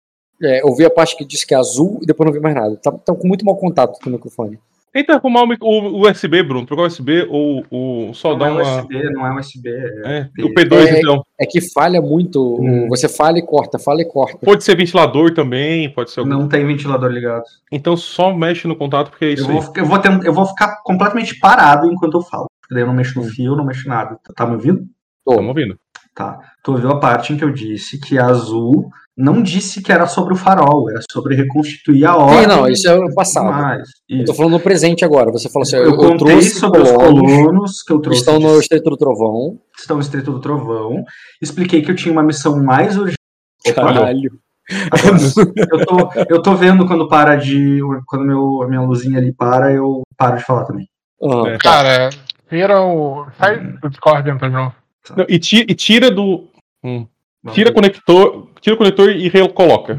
É, 0.43 0.63
eu 0.63 0.75
vi 0.75 0.85
a 0.85 0.91
parte 0.91 1.17
que 1.17 1.25
disse 1.25 1.47
que 1.47 1.55
é 1.55 1.57
azul 1.57 1.99
e 2.03 2.07
depois 2.07 2.27
não 2.27 2.33
vi 2.35 2.41
mais 2.41 2.55
nada. 2.55 2.77
Tá, 2.83 2.91
tá 2.93 3.15
com 3.15 3.27
muito 3.27 3.45
mau 3.45 3.57
contato 3.57 3.99
com 4.03 4.11
o 4.11 4.13
microfone. 4.13 4.59
Tenta 4.93 5.15
arrumar 5.15 5.43
o, 5.45 5.57
o 5.61 6.09
USB, 6.11 6.43
Bruno. 6.43 6.67
Trocar 6.67 6.83
o 6.85 6.87
USB 6.87 7.27
ou, 7.31 7.65
ou 7.71 8.15
só 8.15 8.37
Não 8.37 8.47
é 8.47 8.51
uma. 8.51 8.63
USB, 8.81 9.03
não 9.11 9.27
é 9.27 9.39
USB. 9.39 9.69
é- 9.71 10.29
É, 10.39 10.43
o 10.43 10.53
P2, 10.55 10.87
É, 10.89 10.99
então. 11.01 11.23
É 11.39 11.47
que 11.47 11.61
falha 11.73 12.01
muito. 12.01 12.41
o- 12.43 12.61
Hum. 12.63 12.89
Você 12.89 13.09
fala 13.09 13.39
e 13.39 13.43
corta, 13.43 13.79
fala 13.79 14.01
e 14.03 14.05
corta. 14.07 14.39
Pode 14.45 14.65
ser 14.65 14.75
ventilador 14.77 15.33
também, 15.35 15.91
pode 15.93 16.11
ser 16.11 16.21
algum. 16.21 16.31
Não 16.33 16.49
tem 16.49 16.67
ventilador 16.67 17.11
ligado. 17.11 17.45
Então 17.71 17.97
só 17.97 18.35
mexe 18.35 18.67
no 18.67 18.75
contato, 18.77 19.11
porque 19.11 19.27
é 19.27 19.29
Eu 19.29 19.35
isso 19.35 19.47
vou, 19.47 19.61
aí. 19.61 19.69
eu, 19.77 19.85
vou 19.87 19.99
tent- 19.99 20.25
eu 20.25 20.33
vou 20.33 20.47
ficar 20.47 20.83
completamente 20.83 21.39
parado 21.39 21.87
enquanto 21.93 22.17
eu 22.17 22.23
falo. 22.23 22.47
Porque 22.61 22.75
daí 22.75 22.83
eu 22.83 22.87
não 22.89 22.95
mexo 22.95 23.21
no 23.21 23.27
fio, 23.27 23.55
não 23.55 23.65
mexo 23.67 23.87
em 23.87 23.91
nada. 23.91 24.19
Tá 24.35 24.45
me 24.47 24.55
ouvindo? 24.55 24.85
Tô. 25.27 25.33
Estamos 25.33 25.49
ouvindo. 25.49 25.77
Tá. 26.15 26.39
Tu 26.63 26.73
ouviu 26.73 26.91
a 26.91 27.01
parte 27.01 27.33
em 27.33 27.37
que 27.37 27.45
eu 27.45 27.53
disse 27.53 28.01
que 28.01 28.17
a 28.17 28.27
Azul 28.27 28.89
não 29.15 29.43
disse 29.43 29.83
que 29.83 29.91
era 29.91 30.07
sobre 30.07 30.33
o 30.35 30.37
farol, 30.37 30.89
era 30.89 31.01
sobre 31.11 31.35
reconstituir 31.35 32.05
a 32.07 32.17
ordem. 32.17 32.43
Sim, 32.43 32.47
não, 32.47 32.69
isso 32.69 32.89
é 32.89 32.95
o 32.95 33.15
passado. 33.15 33.51
Mas, 33.51 33.89
Eu 34.09 34.25
tô 34.25 34.33
falando 34.33 34.53
no 34.53 34.61
presente 34.61 35.05
agora. 35.05 35.33
Você 35.33 35.51
falou 35.51 35.65
assim: 35.65 35.77
Eu, 35.77 35.85
eu, 35.85 35.91
eu 35.91 35.97
contei 35.97 36.17
trouxe 36.17 36.51
sobre 36.51 36.81
os 36.81 36.93
colonos 36.93 37.83
que 37.83 37.93
eu 37.93 37.97
que 37.97 38.05
trouxe. 38.05 38.21
estão 38.21 38.39
no 38.39 38.59
Estreito 38.61 38.89
do 38.89 38.97
Trovão. 38.97 39.59
estão 39.77 39.97
no 39.97 40.03
Estreito 40.03 40.33
do 40.33 40.41
Trovão. 40.41 41.05
Expliquei 41.43 41.83
que 41.83 41.91
eu 41.91 41.97
tinha 41.97 42.13
uma 42.13 42.23
missão 42.23 42.63
mais 42.63 42.97
urgente. 42.97 43.17
Caralho. 43.75 44.39
agora, 44.91 45.17
eu, 45.71 45.87
tô, 45.87 46.11
eu 46.29 46.43
tô 46.43 46.55
vendo 46.55 46.87
quando 46.87 47.09
para 47.09 47.37
de. 47.37 47.81
Quando 48.07 48.25
meu, 48.25 48.63
a 48.63 48.69
minha 48.69 48.81
luzinha 48.81 49.19
ali 49.19 49.33
para, 49.33 49.73
eu 49.73 50.03
paro 50.17 50.37
de 50.37 50.45
falar 50.45 50.65
também. 50.65 50.89
Ah. 51.23 51.59
Cara, 51.61 52.11
tira 52.49 52.81
o. 52.81 53.27
Sai 53.39 53.59
do 53.59 53.91
Discord, 53.91 54.31
entra 54.31 54.49
de 54.49 54.55
novo. 54.55 54.75
Não, 55.15 55.27
e, 55.29 55.39
tira, 55.39 55.67
e 55.69 55.75
tira 55.75 56.11
do. 56.11 56.49
hum, 56.83 57.07
tira 57.53 57.73
conector. 57.73 58.49
Tira 58.61 58.75
o 58.75 58.79
conector 58.79 59.11
e 59.11 59.29
recoloca. 59.29 59.99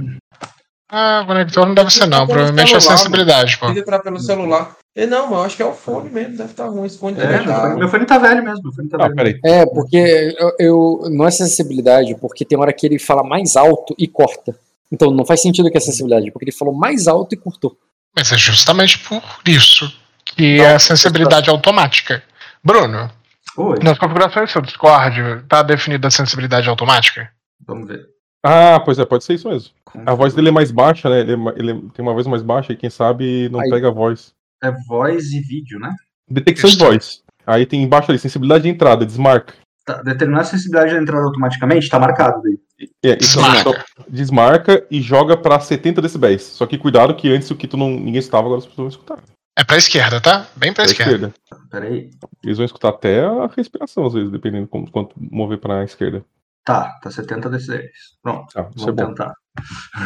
Ah, 0.89 1.23
conector 1.27 1.65
não 1.65 1.73
deve 1.75 1.91
ser, 1.91 2.07
não. 2.07 2.25
Provavelmente 2.25 2.75
é 2.75 2.79
sensibilidade, 2.79 3.57
pô. 3.57 3.69
Entrar 3.69 3.99
pelo 3.99 4.19
celular. 4.19 4.75
E 4.95 5.05
não, 5.05 5.27
mas 5.27 5.31
eu 5.37 5.43
acho 5.43 5.55
que 5.57 5.61
é 5.61 5.65
o 5.65 5.73
fone 5.73 6.09
mesmo, 6.09 6.37
deve 6.37 6.49
estar 6.51 6.65
ruim. 6.67 6.85
Esse 6.87 6.97
fone 6.97 7.19
É, 7.19 7.27
deve 7.27 7.75
meu, 7.77 7.87
fone, 7.87 8.05
tá 8.05 8.17
velho 8.17 8.41
mesmo. 8.43 8.63
Meu 8.63 8.71
fone 8.73 8.89
tá 8.89 8.97
Ah, 8.99 9.03
velho. 9.03 9.15
peraí. 9.15 9.39
É, 9.45 9.65
porque 9.65 10.35
eu, 10.39 10.51
eu- 10.59 11.09
não 11.11 11.27
é 11.27 11.31
sensibilidade, 11.31 12.15
porque 12.15 12.43
tem 12.43 12.57
hora 12.57 12.73
que 12.73 12.85
ele 12.87 12.97
fala 12.97 13.21
mais 13.23 13.55
alto 13.55 13.93
e 13.99 14.07
corta. 14.07 14.57
Então 14.91 15.11
não 15.11 15.25
faz 15.25 15.41
sentido 15.41 15.69
que 15.69 15.77
é 15.77 15.79
sensibilidade, 15.81 16.31
porque 16.31 16.45
ele 16.45 16.51
falou 16.51 16.73
mais 16.73 17.05
alto 17.07 17.33
e 17.33 17.37
cortou. 17.37 17.77
Mas 18.15 18.31
é 18.31 18.37
justamente 18.37 18.97
por 18.97 19.21
isso 19.45 19.93
que 20.25 20.59
é 20.61 20.73
a 20.73 20.79
sensibilidade 20.79 21.49
automática. 21.49 22.23
Bruno, 22.63 23.11
Oi, 23.57 23.79
nas 23.83 23.97
configurações 23.97 24.49
do 24.49 24.53
seu 24.53 24.61
Discord, 24.61 25.43
tá 25.47 25.63
definida 25.63 26.07
a 26.07 26.11
sensibilidade 26.11 26.69
automática? 26.69 27.29
vamos 27.65 27.87
ver. 27.87 28.05
Ah, 28.43 28.79
pois 28.79 28.97
é, 28.99 29.05
pode 29.05 29.23
ser 29.23 29.33
isso 29.33 29.49
mesmo. 29.49 29.71
A 30.05 30.13
voz 30.13 30.33
dele 30.33 30.49
é 30.49 30.51
mais 30.51 30.71
baixa, 30.71 31.09
né? 31.09 31.19
Ele, 31.21 31.33
é 31.33 31.35
ele 31.57 31.73
tem 31.93 32.05
uma 32.05 32.13
voz 32.13 32.27
mais 32.27 32.41
baixa 32.43 32.71
e 32.71 32.77
quem 32.77 32.89
sabe 32.89 33.49
não 33.49 33.59
Aí. 33.59 33.69
pega 33.69 33.87
a 33.89 33.91
voz. 33.91 34.31
É 34.63 34.71
voz 34.87 35.31
e 35.33 35.41
vídeo, 35.41 35.79
né? 35.79 35.93
Detecção 36.29 36.69
de 36.69 36.77
voz. 36.77 37.23
Aí 37.45 37.65
tem 37.65 37.81
embaixo 37.81 38.11
ali, 38.11 38.19
sensibilidade 38.19 38.63
de 38.63 38.69
entrada, 38.69 39.05
desmarca. 39.05 39.53
Tá, 39.85 40.01
determinar 40.03 40.41
a 40.41 40.45
sensibilidade 40.45 40.93
da 40.93 41.01
entrada 41.01 41.25
automaticamente, 41.25 41.89
tá 41.89 41.99
marcado 41.99 42.41
daí. 42.43 42.57
É, 43.03 43.13
então, 43.13 43.17
Desmarca. 43.17 43.59
então, 43.61 43.73
desmarca 44.07 44.85
e 44.91 45.01
joga 45.01 45.35
pra 45.35 45.59
70 45.59 46.01
decibéis. 46.01 46.43
Só 46.43 46.65
que 46.67 46.77
cuidado 46.77 47.15
que 47.15 47.33
antes 47.33 47.49
o 47.49 47.55
que 47.55 47.67
tu 47.67 47.75
não, 47.75 47.89
ninguém 47.89 48.19
escutava, 48.19 48.45
agora 48.45 48.59
as 48.59 48.65
pessoas 48.67 48.77
vão 48.93 49.01
escutar. 49.01 49.23
É 49.57 49.63
pra 49.63 49.77
esquerda, 49.77 50.21
tá? 50.21 50.45
Bem 50.55 50.71
pra 50.71 50.83
Pra 50.83 50.91
esquerda. 50.91 51.33
esquerda. 51.43 51.63
Peraí. 51.71 52.09
Eles 52.43 52.57
vão 52.57 52.65
escutar 52.65 52.89
até 52.89 53.25
a 53.25 53.47
respiração, 53.47 54.05
às 54.05 54.13
vezes, 54.13 54.29
dependendo 54.31 54.67
como, 54.67 54.89
quanto 54.91 55.15
mover 55.17 55.59
pra 55.59 55.83
esquerda. 55.83 56.23
Tá, 56.63 56.91
tá 57.01 57.09
70 57.09 57.49
decibéis. 57.49 57.89
Pronto, 58.21 58.47
é 58.55 58.61
vamos 58.61 58.85
bom. 58.85 58.95
tentar. 59.07 59.33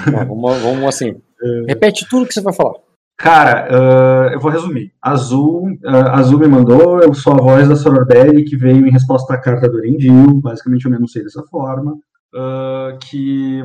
Tá, 0.06 0.24
vamos, 0.24 0.62
vamos 0.62 0.86
assim. 0.86 1.22
Repete 1.68 2.08
tudo 2.10 2.26
que 2.28 2.34
você 2.34 2.42
vai 2.42 2.54
falar. 2.54 2.76
Cara, 3.18 3.68
ah, 3.70 4.30
eu 4.32 4.40
vou 4.40 4.50
resumir. 4.52 4.94
Azul, 5.02 5.68
ah, 5.86 6.18
Azul 6.20 6.40
me 6.40 6.48
mandou, 6.48 7.02
eu 7.02 7.14
sou 7.14 7.34
a 7.34 7.38
voz 7.42 7.68
da 7.68 7.76
Sororbelli 7.76 8.46
que 8.46 8.56
veio 8.56 8.88
em 8.88 8.92
resposta 8.92 9.34
à 9.34 9.38
carta 9.38 9.68
do 9.70 9.80
Erendil, 9.80 10.40
basicamente 10.42 10.86
eu 10.86 10.92
me 10.92 10.98
anunciei 10.98 11.24
dessa 11.24 11.44
forma, 11.44 11.98
ah, 12.34 12.98
que 13.02 13.62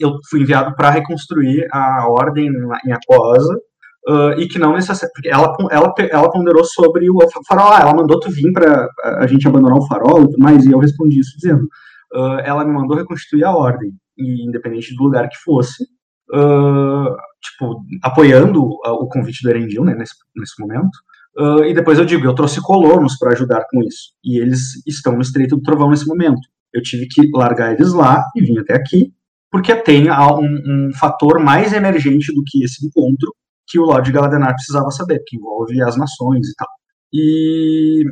eu 0.00 0.16
fui 0.30 0.40
enviado 0.40 0.74
para 0.74 0.90
reconstruir 0.90 1.68
a 1.70 2.08
ordem 2.08 2.48
em 2.84 2.92
Aquosa, 2.92 3.60
ah, 4.08 4.34
e 4.38 4.46
que 4.46 4.58
não 4.58 4.72
necessariamente. 4.72 5.28
Ela, 5.28 5.56
ela, 5.70 5.94
ela 5.98 6.30
ponderou 6.30 6.64
sobre 6.64 7.10
o 7.10 7.18
farol. 7.48 7.72
Ah, 7.72 7.80
ela 7.80 7.94
mandou 7.94 8.20
tu 8.20 8.30
vir 8.30 8.52
para 8.52 8.88
a 9.02 9.26
gente 9.26 9.46
abandonar 9.48 9.78
o 9.78 9.86
farol 9.86 10.22
e 10.22 10.26
tudo 10.26 10.38
mais, 10.38 10.64
e 10.64 10.70
eu 10.70 10.78
respondi 10.78 11.18
isso 11.18 11.36
dizendo: 11.36 11.68
ah, 12.14 12.40
ela 12.44 12.64
me 12.64 12.72
mandou 12.72 12.96
reconstituir 12.96 13.44
a 13.44 13.54
ordem, 13.54 13.92
e 14.16 14.46
independente 14.46 14.94
do 14.94 15.02
lugar 15.02 15.28
que 15.28 15.36
fosse, 15.44 15.84
ah, 16.32 17.16
tipo, 17.42 17.82
apoiando 18.02 18.62
o 18.64 19.08
convite 19.08 19.42
do 19.42 19.50
Erendil, 19.50 19.84
né, 19.84 19.94
nesse, 19.94 20.14
nesse 20.36 20.60
momento. 20.60 20.96
Uh, 21.38 21.64
e 21.64 21.74
depois 21.74 21.98
eu 21.98 22.06
digo, 22.06 22.24
eu 22.24 22.34
trouxe 22.34 22.62
colonos 22.62 23.18
para 23.18 23.32
ajudar 23.32 23.62
com 23.70 23.82
isso. 23.82 24.14
E 24.24 24.38
eles 24.40 24.82
estão 24.86 25.14
no 25.14 25.20
Estreito 25.20 25.54
do 25.54 25.62
Trovão 25.62 25.90
nesse 25.90 26.06
momento. 26.06 26.40
Eu 26.72 26.80
tive 26.80 27.06
que 27.06 27.28
largar 27.30 27.74
eles 27.74 27.92
lá 27.92 28.24
e 28.34 28.40
vim 28.40 28.58
até 28.58 28.74
aqui, 28.74 29.12
porque 29.50 29.74
tem 29.76 30.10
um, 30.10 30.88
um 30.88 30.90
fator 30.94 31.38
mais 31.38 31.74
emergente 31.74 32.34
do 32.34 32.42
que 32.42 32.64
esse 32.64 32.86
encontro 32.86 33.30
que 33.66 33.78
o 33.78 33.84
Lorde 33.84 34.12
Galadenar 34.12 34.54
precisava 34.54 34.90
saber, 34.90 35.22
que 35.26 35.36
envolve 35.36 35.80
as 35.82 35.96
nações 35.96 36.48
e 36.48 36.54
tal. 36.54 36.68
E 37.12 38.04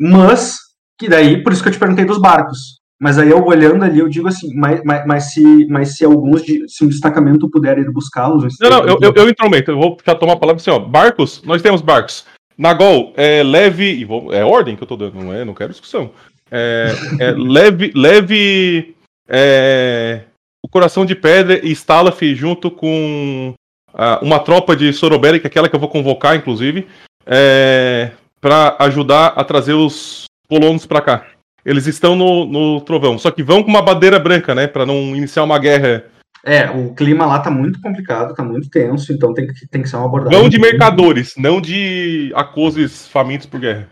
mas 0.00 0.56
que 0.98 1.08
daí, 1.08 1.42
por 1.42 1.52
isso 1.52 1.62
que 1.62 1.68
eu 1.68 1.72
te 1.72 1.78
perguntei 1.78 2.04
dos 2.04 2.20
barcos. 2.20 2.78
Mas 3.00 3.16
aí 3.16 3.30
eu 3.30 3.44
olhando 3.44 3.84
ali, 3.84 4.00
eu 4.00 4.08
digo 4.08 4.26
assim, 4.26 4.52
mas, 4.54 4.82
mas, 4.84 5.06
mas 5.06 5.32
se, 5.32 5.66
mas 5.68 5.96
se 5.96 6.04
alguns, 6.04 6.42
de, 6.42 6.68
se 6.68 6.84
um 6.84 6.88
destacamento 6.88 7.48
puder 7.48 7.78
ir 7.78 7.92
buscá-los... 7.92 8.56
Não, 8.60 8.70
não, 8.70 8.84
eu, 8.84 8.98
eu, 9.00 9.12
eu 9.14 9.28
intrometo, 9.28 9.70
eu 9.70 9.78
vou 9.78 9.96
já 10.04 10.16
tomar 10.16 10.32
a 10.32 10.36
palavra 10.36 10.60
assim, 10.60 10.70
ó, 10.70 10.80
barcos, 10.80 11.40
nós 11.44 11.62
temos 11.62 11.80
barcos. 11.80 12.26
Nagol, 12.56 13.12
é 13.16 13.44
leve. 13.44 14.04
É 14.32 14.44
ordem 14.44 14.74
que 14.74 14.82
eu 14.82 14.86
tô 14.86 14.96
dando, 14.96 15.14
não 15.14 15.32
é? 15.32 15.44
Não 15.44 15.54
quero 15.54 15.70
discussão. 15.70 16.10
É, 16.50 16.92
é 17.20 17.30
leve. 17.38 17.92
leve 17.94 18.96
é, 19.28 20.24
o 20.60 20.68
coração 20.68 21.06
de 21.06 21.14
pedra 21.14 21.64
e 21.64 21.70
Stalaf 21.70 22.20
junto 22.34 22.68
com 22.68 23.54
uh, 23.98 24.24
uma 24.24 24.38
tropa 24.38 24.76
de 24.76 24.92
Soroberi, 24.92 25.40
que 25.40 25.46
é 25.46 25.48
aquela 25.48 25.68
que 25.68 25.74
eu 25.74 25.80
vou 25.80 25.88
convocar, 25.88 26.36
inclusive, 26.36 26.86
é, 27.26 28.12
para 28.40 28.76
ajudar 28.80 29.28
a 29.36 29.44
trazer 29.44 29.74
os 29.74 30.24
colonos 30.48 30.86
para 30.86 31.00
cá. 31.00 31.26
Eles 31.64 31.86
estão 31.86 32.16
no, 32.16 32.46
no 32.46 32.80
trovão, 32.80 33.18
só 33.18 33.30
que 33.30 33.42
vão 33.42 33.62
com 33.62 33.68
uma 33.68 33.82
bandeira 33.82 34.18
branca, 34.18 34.54
né? 34.54 34.66
Para 34.66 34.86
não 34.86 35.14
iniciar 35.14 35.44
uma 35.44 35.58
guerra 35.58 36.04
é, 36.44 36.70
o 36.70 36.94
clima 36.94 37.26
lá 37.26 37.40
tá 37.40 37.50
muito 37.50 37.80
complicado, 37.80 38.34
tá 38.34 38.42
muito 38.42 38.70
tenso, 38.70 39.12
então 39.12 39.34
tem 39.34 39.46
que, 39.46 39.66
tem 39.66 39.82
que 39.82 39.88
ser 39.88 39.96
uma 39.96 40.06
abordagem. 40.06 40.40
Não 40.40 40.48
de 40.48 40.58
mercadores, 40.58 41.34
não 41.36 41.60
de 41.60 42.32
acoses 42.34 43.08
famintos 43.08 43.46
por 43.46 43.60
guerra. 43.60 43.88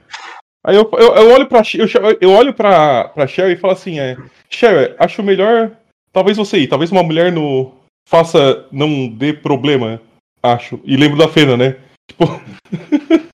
Aí 0.65 0.75
eu, 0.75 0.89
eu, 0.95 1.15
eu 1.15 1.33
olho 1.33 1.47
pra 1.47 1.63
eu, 1.75 1.87
eu 2.21 2.31
olho 2.31 2.55
pra, 2.55 3.09
pra 3.09 3.27
Sherry 3.27 3.53
e 3.53 3.57
falo 3.57 3.73
assim, 3.73 3.99
é. 3.99 4.17
Sherry, 4.49 4.95
acho 4.99 5.23
melhor. 5.23 5.71
Talvez 6.13 6.37
você 6.37 6.59
ir, 6.59 6.67
talvez 6.67 6.91
uma 6.91 7.03
mulher 7.03 7.31
no. 7.31 7.73
Faça. 8.07 8.65
não 8.73 9.09
dê 9.09 9.35
problema, 9.35 10.01
acho. 10.43 10.81
E 10.85 10.97
lembro 10.97 11.19
da 11.19 11.29
Fena, 11.29 11.57
né? 11.57 11.77
Tipo. 12.09 12.25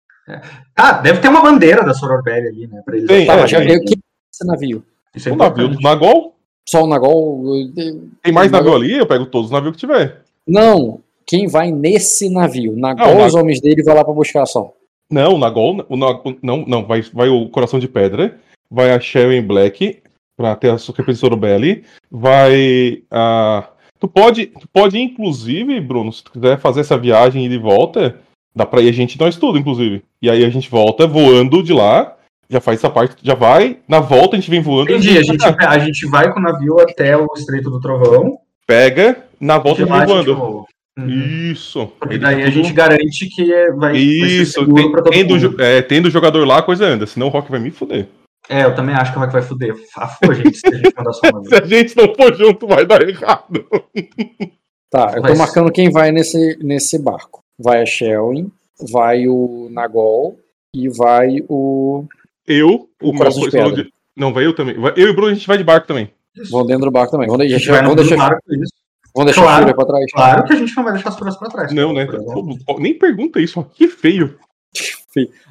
Ah, 0.74 0.92
deve 0.92 1.20
ter 1.20 1.28
uma 1.28 1.42
bandeira 1.42 1.84
da 1.84 1.92
Sororbelli 1.92 2.48
ali, 2.48 2.66
né? 2.66 2.80
Pra 2.84 2.96
eles 2.96 3.06
Tem, 3.06 3.28
é, 3.28 3.46
já 3.46 3.58
veio 3.58 3.80
que 3.80 3.98
esse 4.32 4.46
navio. 4.46 4.82
Isso 5.14 5.28
é 5.28 5.32
o 5.32 5.36
navio 5.36 5.68
do 5.68 5.80
Nagol? 5.80 6.34
Só 6.66 6.84
o 6.84 6.86
Nagol. 6.86 7.42
Tem 8.22 8.32
mais 8.32 8.50
navio 8.50 8.74
ali? 8.74 8.96
Eu 8.96 9.06
pego 9.06 9.26
todos 9.26 9.46
os 9.48 9.52
navios 9.52 9.74
que 9.74 9.80
tiver. 9.80 10.22
Não, 10.46 11.00
quem 11.26 11.46
vai 11.46 11.70
nesse 11.70 12.30
navio? 12.30 12.74
Nagol 12.76 13.18
ou 13.18 13.26
os 13.26 13.34
homens 13.34 13.60
dele 13.60 13.82
vai 13.82 13.94
lá 13.94 14.04
pra 14.04 14.14
buscar 14.14 14.46
só? 14.46 14.72
Não, 15.10 15.34
o 15.34 15.38
Nagol. 15.38 15.84
O, 15.88 15.94
o, 15.94 16.36
não, 16.42 16.64
não, 16.66 16.86
vai, 16.86 17.02
vai 17.02 17.28
o 17.28 17.48
Coração 17.50 17.78
de 17.78 17.88
Pedra, 17.88 18.38
vai 18.70 18.92
a 18.92 19.00
Sharon 19.00 19.42
Black, 19.42 20.02
pra 20.36 20.56
ter 20.56 20.70
a 20.70 20.78
Superpensora 20.78 21.36
Belly, 21.36 21.84
vai 22.10 23.02
a. 23.10 23.68
Tu 24.02 24.08
pode, 24.08 24.46
tu 24.46 24.66
pode, 24.72 24.98
inclusive, 24.98 25.80
Bruno, 25.80 26.12
se 26.12 26.24
tu 26.24 26.32
quiser 26.32 26.58
fazer 26.58 26.80
essa 26.80 26.98
viagem 26.98 27.46
e 27.46 27.48
de 27.48 27.56
volta, 27.56 28.16
dá 28.52 28.66
pra 28.66 28.82
ir 28.82 28.88
a 28.88 28.92
gente 28.92 29.16
nós 29.16 29.36
tudo, 29.36 29.56
inclusive. 29.56 30.02
E 30.20 30.28
aí 30.28 30.44
a 30.44 30.50
gente 30.50 30.68
volta 30.68 31.06
voando 31.06 31.62
de 31.62 31.72
lá 31.72 32.16
já 32.50 32.60
faz 32.60 32.80
essa 32.80 32.90
parte, 32.90 33.14
já 33.22 33.34
vai. 33.34 33.78
Na 33.86 34.00
volta 34.00 34.34
a 34.34 34.40
gente 34.40 34.50
vem 34.50 34.60
voando. 34.60 34.90
Entendi, 34.90 35.16
a 35.16 35.22
gente, 35.22 35.44
a 35.44 35.78
gente 35.78 36.04
vai 36.08 36.32
com 36.32 36.40
o 36.40 36.42
navio 36.42 36.80
até 36.80 37.16
o 37.16 37.28
Estreito 37.36 37.70
do 37.70 37.80
Trovão. 37.80 38.38
Pega, 38.66 39.24
na 39.40 39.58
volta 39.58 39.84
a 39.84 39.86
gente 39.86 39.96
vem 39.96 40.06
voando. 40.06 40.66
Uhum. 40.98 41.08
Isso. 41.52 41.86
Porque 42.00 42.18
daí 42.18 42.42
a 42.42 42.50
gente 42.50 42.72
garante 42.72 43.26
que 43.28 43.52
é, 43.52 43.70
vai, 43.70 43.96
Isso, 43.96 44.66
vai 44.66 44.82
tem, 45.12 45.26
tendo, 45.28 45.62
é, 45.62 45.80
tendo 45.80 46.10
jogador 46.10 46.44
lá, 46.44 46.58
a 46.58 46.62
coisa 46.62 46.84
anda. 46.86 47.06
Senão 47.06 47.28
o 47.28 47.30
Rock 47.30 47.48
vai 47.52 47.60
me 47.60 47.70
fuder. 47.70 48.08
É, 48.48 48.64
eu 48.64 48.74
também 48.74 48.94
acho 48.94 49.12
que 49.12 49.18
vai 49.18 49.42
fuder. 49.42 49.74
A 49.96 50.32
gente, 50.34 50.58
se 50.58 50.66
a 50.66 50.74
gente 50.74 50.94
mandar 50.96 51.12
só 51.12 51.22
Se 51.44 51.54
a 51.54 51.64
gente 51.64 51.96
não 51.96 52.14
for 52.14 52.34
junto, 52.34 52.66
vai 52.66 52.84
dar 52.84 53.08
errado. 53.08 53.66
Tá, 54.90 55.12
eu 55.16 55.22
tô 55.22 55.34
marcando 55.36 55.72
quem 55.72 55.90
vai 55.90 56.12
nesse, 56.12 56.58
nesse 56.62 56.98
barco. 56.98 57.40
Vai 57.58 57.82
a 57.82 57.86
Shelwyn, 57.86 58.50
vai 58.90 59.28
o 59.28 59.68
Nagol 59.70 60.38
e 60.74 60.88
vai 60.88 61.38
o 61.48 62.06
eu, 62.46 62.88
o, 63.00 63.10
o 63.10 63.12
meu 63.12 63.70
de... 63.72 63.92
Não, 64.16 64.32
vai 64.32 64.44
eu 64.44 64.54
também. 64.54 64.74
Eu 64.96 65.08
e 65.08 65.10
o 65.10 65.14
Bruno 65.14 65.30
a 65.30 65.34
gente 65.34 65.46
vai 65.46 65.56
de 65.56 65.64
barco 65.64 65.86
também. 65.86 66.10
Vão 66.50 66.66
dentro 66.66 66.86
do 66.86 66.90
barco 66.90 67.12
também. 67.12 67.28
Vamos 67.28 67.46
deixar, 67.46 67.82
vamos 67.82 67.96
deixar, 67.96 68.16
barco, 68.16 68.42
vamos 69.14 69.26
deixar 69.26 69.42
claro, 69.42 69.54
a 69.54 69.58
Fúria 69.60 69.74
pra 69.74 69.84
trás. 69.86 70.12
Claro 70.12 70.44
que 70.44 70.52
a 70.52 70.56
gente 70.56 70.76
não 70.76 70.84
vai 70.84 70.92
deixar 70.94 71.08
as 71.10 71.18
Fúrias 71.18 71.36
pra 71.38 71.48
trás. 71.48 71.72
Não, 71.72 71.92
né? 71.92 72.06
Pô, 72.66 72.78
nem 72.78 72.98
pergunta 72.98 73.40
isso, 73.40 73.62
que 73.74 73.88
feio. 73.88 74.38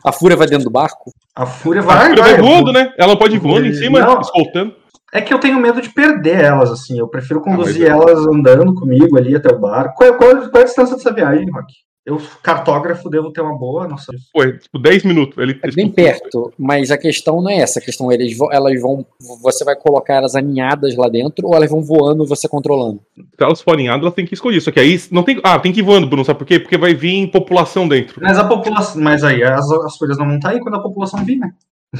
A 0.04 0.12
Fúria 0.12 0.38
vai 0.38 0.48
dentro 0.48 0.66
do 0.66 0.72
barco? 0.72 1.12
A 1.36 1.46
Fúria 1.46 1.82
vai. 1.82 1.98
A 1.98 2.10
Fúria 2.10 2.24
vai, 2.24 2.34
vai 2.34 2.42
voando, 2.42 2.72
né? 2.74 2.94
Ela 2.98 3.18
pode 3.18 3.36
ir 3.36 3.40
voando 3.40 3.68
em 3.68 3.74
cima, 3.74 4.00
não. 4.00 4.22
escoltando. 4.22 4.76
É 5.14 5.20
que 5.20 5.34
eu 5.34 5.40
tenho 5.40 5.60
medo 5.60 5.82
de 5.82 5.90
perder 5.90 6.44
elas, 6.44 6.72
assim. 6.72 6.98
Eu 6.98 7.08
prefiro 7.08 7.42
conduzir 7.42 7.86
ah, 7.88 7.96
elas 7.96 8.26
andando 8.26 8.74
comigo 8.74 9.18
ali 9.18 9.36
até 9.36 9.54
o 9.54 9.60
barco. 9.60 9.96
Qual, 9.96 10.14
qual, 10.16 10.50
qual 10.50 10.58
é 10.58 10.62
a 10.62 10.66
distância 10.66 10.96
dessa 10.96 11.14
viagem, 11.14 11.50
Rock? 11.52 11.74
Eu, 12.04 12.20
cartógrafo, 12.42 13.12
devo 13.12 13.32
ter 13.32 13.42
uma 13.42 13.56
boa 13.56 13.88
noção. 13.88 14.16
Pô, 14.34 14.42
é 14.42 14.54
tipo 14.54 14.80
10 14.80 15.04
minutos. 15.04 15.38
Ele, 15.38 15.60
é 15.62 15.70
bem 15.70 15.88
perto, 15.88 16.52
mas 16.58 16.90
a 16.90 16.98
questão 16.98 17.40
não 17.42 17.50
é 17.50 17.58
essa. 17.58 17.78
A 17.78 17.82
questão 17.82 18.12
é 18.12 18.16
eles 18.16 18.36
vão, 18.36 18.52
elas 18.52 18.82
vão. 18.82 19.06
Você 19.44 19.64
vai 19.64 19.76
colocar 19.76 20.16
elas 20.16 20.36
aninhadas 20.36 20.96
lá 20.96 21.08
dentro 21.08 21.48
ou 21.48 21.56
elas 21.56 21.70
vão 21.70 21.84
voando 21.84 22.24
e 22.24 22.28
você 22.28 22.48
controlando? 22.48 23.00
Se 23.16 23.44
elas 23.44 23.62
forem 23.62 23.82
aninhadas, 23.82 24.02
elas 24.02 24.16
têm 24.16 24.26
que 24.26 24.34
escolher. 24.34 24.60
Só 24.62 24.72
que 24.72 24.80
aí 24.80 25.00
não 25.12 25.22
tem. 25.22 25.40
Ah, 25.44 25.60
tem 25.60 25.72
que 25.72 25.82
ir 25.82 25.84
voando, 25.84 26.08
Bruno, 26.08 26.26
sabe 26.26 26.40
por 26.40 26.46
quê? 26.46 26.60
Porque 26.60 26.78
vai 26.78 26.96
vir 26.96 27.30
população 27.30 27.88
dentro. 27.88 28.20
Mas 28.20 28.40
a 28.40 28.46
população. 28.46 29.00
Mas 29.00 29.24
aí 29.24 29.44
as, 29.44 29.70
as 29.72 29.96
folhas 29.96 30.18
não 30.18 30.26
vão 30.26 30.38
estar 30.38 30.50
aí 30.50 30.60
quando 30.60 30.76
a 30.76 30.82
população 30.82 31.24
vir, 31.24 31.38
né? 31.38 31.52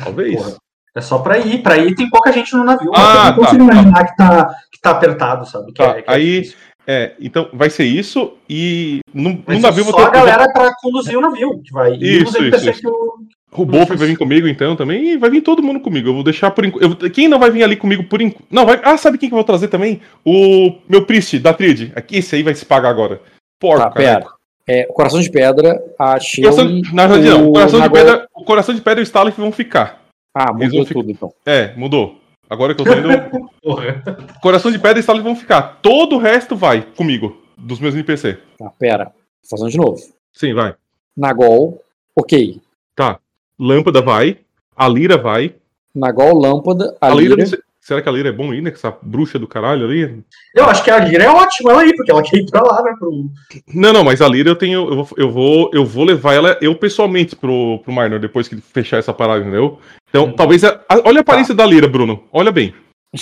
Talvez. 0.04 0.36
Porra. 0.36 0.56
É 0.96 1.00
só 1.00 1.20
pra 1.20 1.38
ir. 1.38 1.62
Pra 1.62 1.78
ir 1.78 1.96
tem 1.96 2.10
pouca 2.10 2.32
gente 2.32 2.54
no 2.56 2.64
navio. 2.64 2.92
Ah, 2.96 3.28
eu 3.28 3.32
não 3.32 3.36
consigo 3.36 3.68
tá, 3.68 3.74
imaginar 3.74 3.94
tá. 3.94 4.06
Que, 4.06 4.18
tá, 4.18 4.56
que 4.72 4.82
tá 4.82 4.92
apertado, 4.92 5.46
sabe? 5.46 5.74
Tá, 5.74 5.98
é, 5.98 6.00
é 6.00 6.04
aí. 6.08 6.42
Difícil. 6.42 6.58
É, 6.86 7.14
então 7.20 7.48
vai 7.54 7.70
ser 7.70 7.84
isso 7.84 8.34
e 8.50 9.02
no, 9.14 9.44
no 9.48 9.60
navio 9.60 9.84
só 9.86 9.94
ter... 9.94 10.04
a 10.04 10.10
galera 10.10 10.52
para 10.52 10.74
conduzir 10.82 11.18
o 11.18 11.22
navio 11.22 11.62
que 11.62 11.72
vai. 11.72 11.94
Isso, 11.96 12.44
isso, 12.44 12.70
isso. 12.70 12.90
O, 12.90 13.62
o 13.62 13.66
Bolf 13.66 13.90
vai 13.90 14.08
vir 14.08 14.18
comigo 14.18 14.48
então 14.48 14.76
também 14.76 15.12
e 15.12 15.18
vai 15.18 15.30
vir 15.30 15.42
todo 15.42 15.62
mundo 15.62 15.80
comigo. 15.80 16.10
Eu 16.10 16.14
vou 16.16 16.24
deixar 16.24 16.50
por 16.52 16.66
enquanto. 16.66 17.10
Quem 17.12 17.28
não 17.28 17.38
vai 17.38 17.52
vir 17.52 17.64
ali 17.64 17.76
comigo 17.76 18.04
por 18.06 18.22
enquanto. 18.22 18.46
Não, 18.50 18.66
vai. 18.66 18.82
Ah, 18.84 18.98
sabe 18.98 19.18
quem 19.18 19.30
que 19.30 19.34
eu 19.34 19.38
vou 19.38 19.46
trazer 19.46 19.68
também? 19.68 20.02
O 20.26 20.76
meu 20.90 21.06
Priest 21.06 21.38
da 21.40 21.54
Trid. 21.54 21.92
Aqui, 21.96 22.18
esse 22.18 22.36
aí 22.36 22.44
vai 22.44 22.56
se 22.56 22.66
pagar 22.66 22.90
agora. 22.90 23.22
Porco, 23.60 23.84
tá, 23.84 23.92
pera. 23.92 24.26
É, 24.68 24.88
o 24.90 24.94
coração 24.94 25.20
de 25.20 25.30
pedra, 25.30 25.84
a 26.00 26.20
Shelly, 26.20 26.82
Na 26.94 27.08
verdade, 27.08 27.30
não. 27.30 27.50
O 27.50 27.54
coração, 27.54 27.82
de 27.82 27.90
pedra, 27.90 28.28
o 28.34 28.44
coração 28.44 28.76
de 28.76 28.82
pedra 28.82 29.02
e 29.02 29.04
o 29.04 29.06
Stalin 29.06 29.32
vão 29.32 29.52
ficar. 29.52 30.02
Ah, 30.34 30.54
mudou 30.54 30.86
tudo 30.86 31.12
então. 31.12 31.34
É, 31.46 31.74
mudou. 31.76 32.21
Agora 32.52 32.76
que 32.76 32.82
eu 32.82 32.86
tô 32.86 32.92
indo. 32.92 33.50
Coração 34.44 34.70
de 34.70 34.78
Pedra 34.78 34.98
e 34.98 35.00
Stalin 35.00 35.22
vão 35.22 35.38
ficar. 35.38 35.80
Todo 35.82 36.18
o 36.18 36.20
resto 36.20 36.54
vai 36.54 36.82
comigo, 36.82 37.42
dos 37.58 37.80
meus 37.80 37.96
NPC. 37.96 38.40
Tá, 38.60 38.70
pera. 38.78 39.14
Fazendo 39.50 39.70
de 39.70 39.78
novo. 39.78 39.98
Sim, 40.34 40.54
vai. 40.54 40.76
Nagol, 41.16 41.82
ok. 42.14 42.60
Tá. 42.94 43.20
Lâmpada 43.58 44.02
vai. 44.02 44.40
A 44.76 44.86
Lira 44.90 45.18
vai. 45.18 45.56
Nagol, 45.96 46.38
Lâmpada, 46.38 46.98
a, 47.00 47.08
a 47.08 47.16
Lira. 47.16 47.36
Lira 47.36 47.58
Será 47.82 48.00
que 48.00 48.08
a 48.08 48.12
Lira 48.12 48.30
é 48.30 48.32
bom 48.32 48.52
ainda, 48.52 48.70
com 48.70 48.78
essa 48.78 48.96
bruxa 49.02 49.40
do 49.40 49.48
caralho 49.48 49.86
ali? 49.86 50.24
Eu 50.54 50.66
acho 50.66 50.84
que 50.84 50.92
a 50.92 51.00
Lira 51.00 51.24
é 51.24 51.30
ótima 51.30 51.72
ela 51.72 51.82
aí, 51.82 51.96
porque 51.96 52.12
ela 52.12 52.22
quer 52.22 52.38
ir 52.38 52.46
pra 52.46 52.62
lá, 52.62 52.84
né? 52.84 52.94
Pro... 53.00 53.26
Não, 53.74 53.92
não, 53.92 54.04
mas 54.04 54.22
a 54.22 54.28
Lira 54.28 54.50
eu 54.50 54.56
tenho. 54.56 54.88
Eu 54.88 55.04
vou, 55.04 55.08
eu 55.18 55.32
vou, 55.32 55.72
eu 55.74 55.86
vou 55.86 56.04
levar 56.04 56.36
ela 56.36 56.58
eu 56.62 56.76
pessoalmente 56.76 57.36
pro, 57.36 57.80
pro 57.80 57.92
Marnor 57.92 58.20
depois 58.20 58.48
que 58.48 58.56
fechar 58.58 58.98
essa 58.98 59.12
parada, 59.12 59.42
entendeu? 59.42 59.80
Então, 60.12 60.26
hum. 60.26 60.34
talvez. 60.34 60.64
A, 60.64 60.78
olha 61.06 61.20
a 61.20 61.22
aparência 61.22 61.56
tá. 61.56 61.64
da 61.64 61.70
Lira, 61.70 61.88
Bruno. 61.88 62.24
Olha 62.32 62.52
bem. 62.52 62.76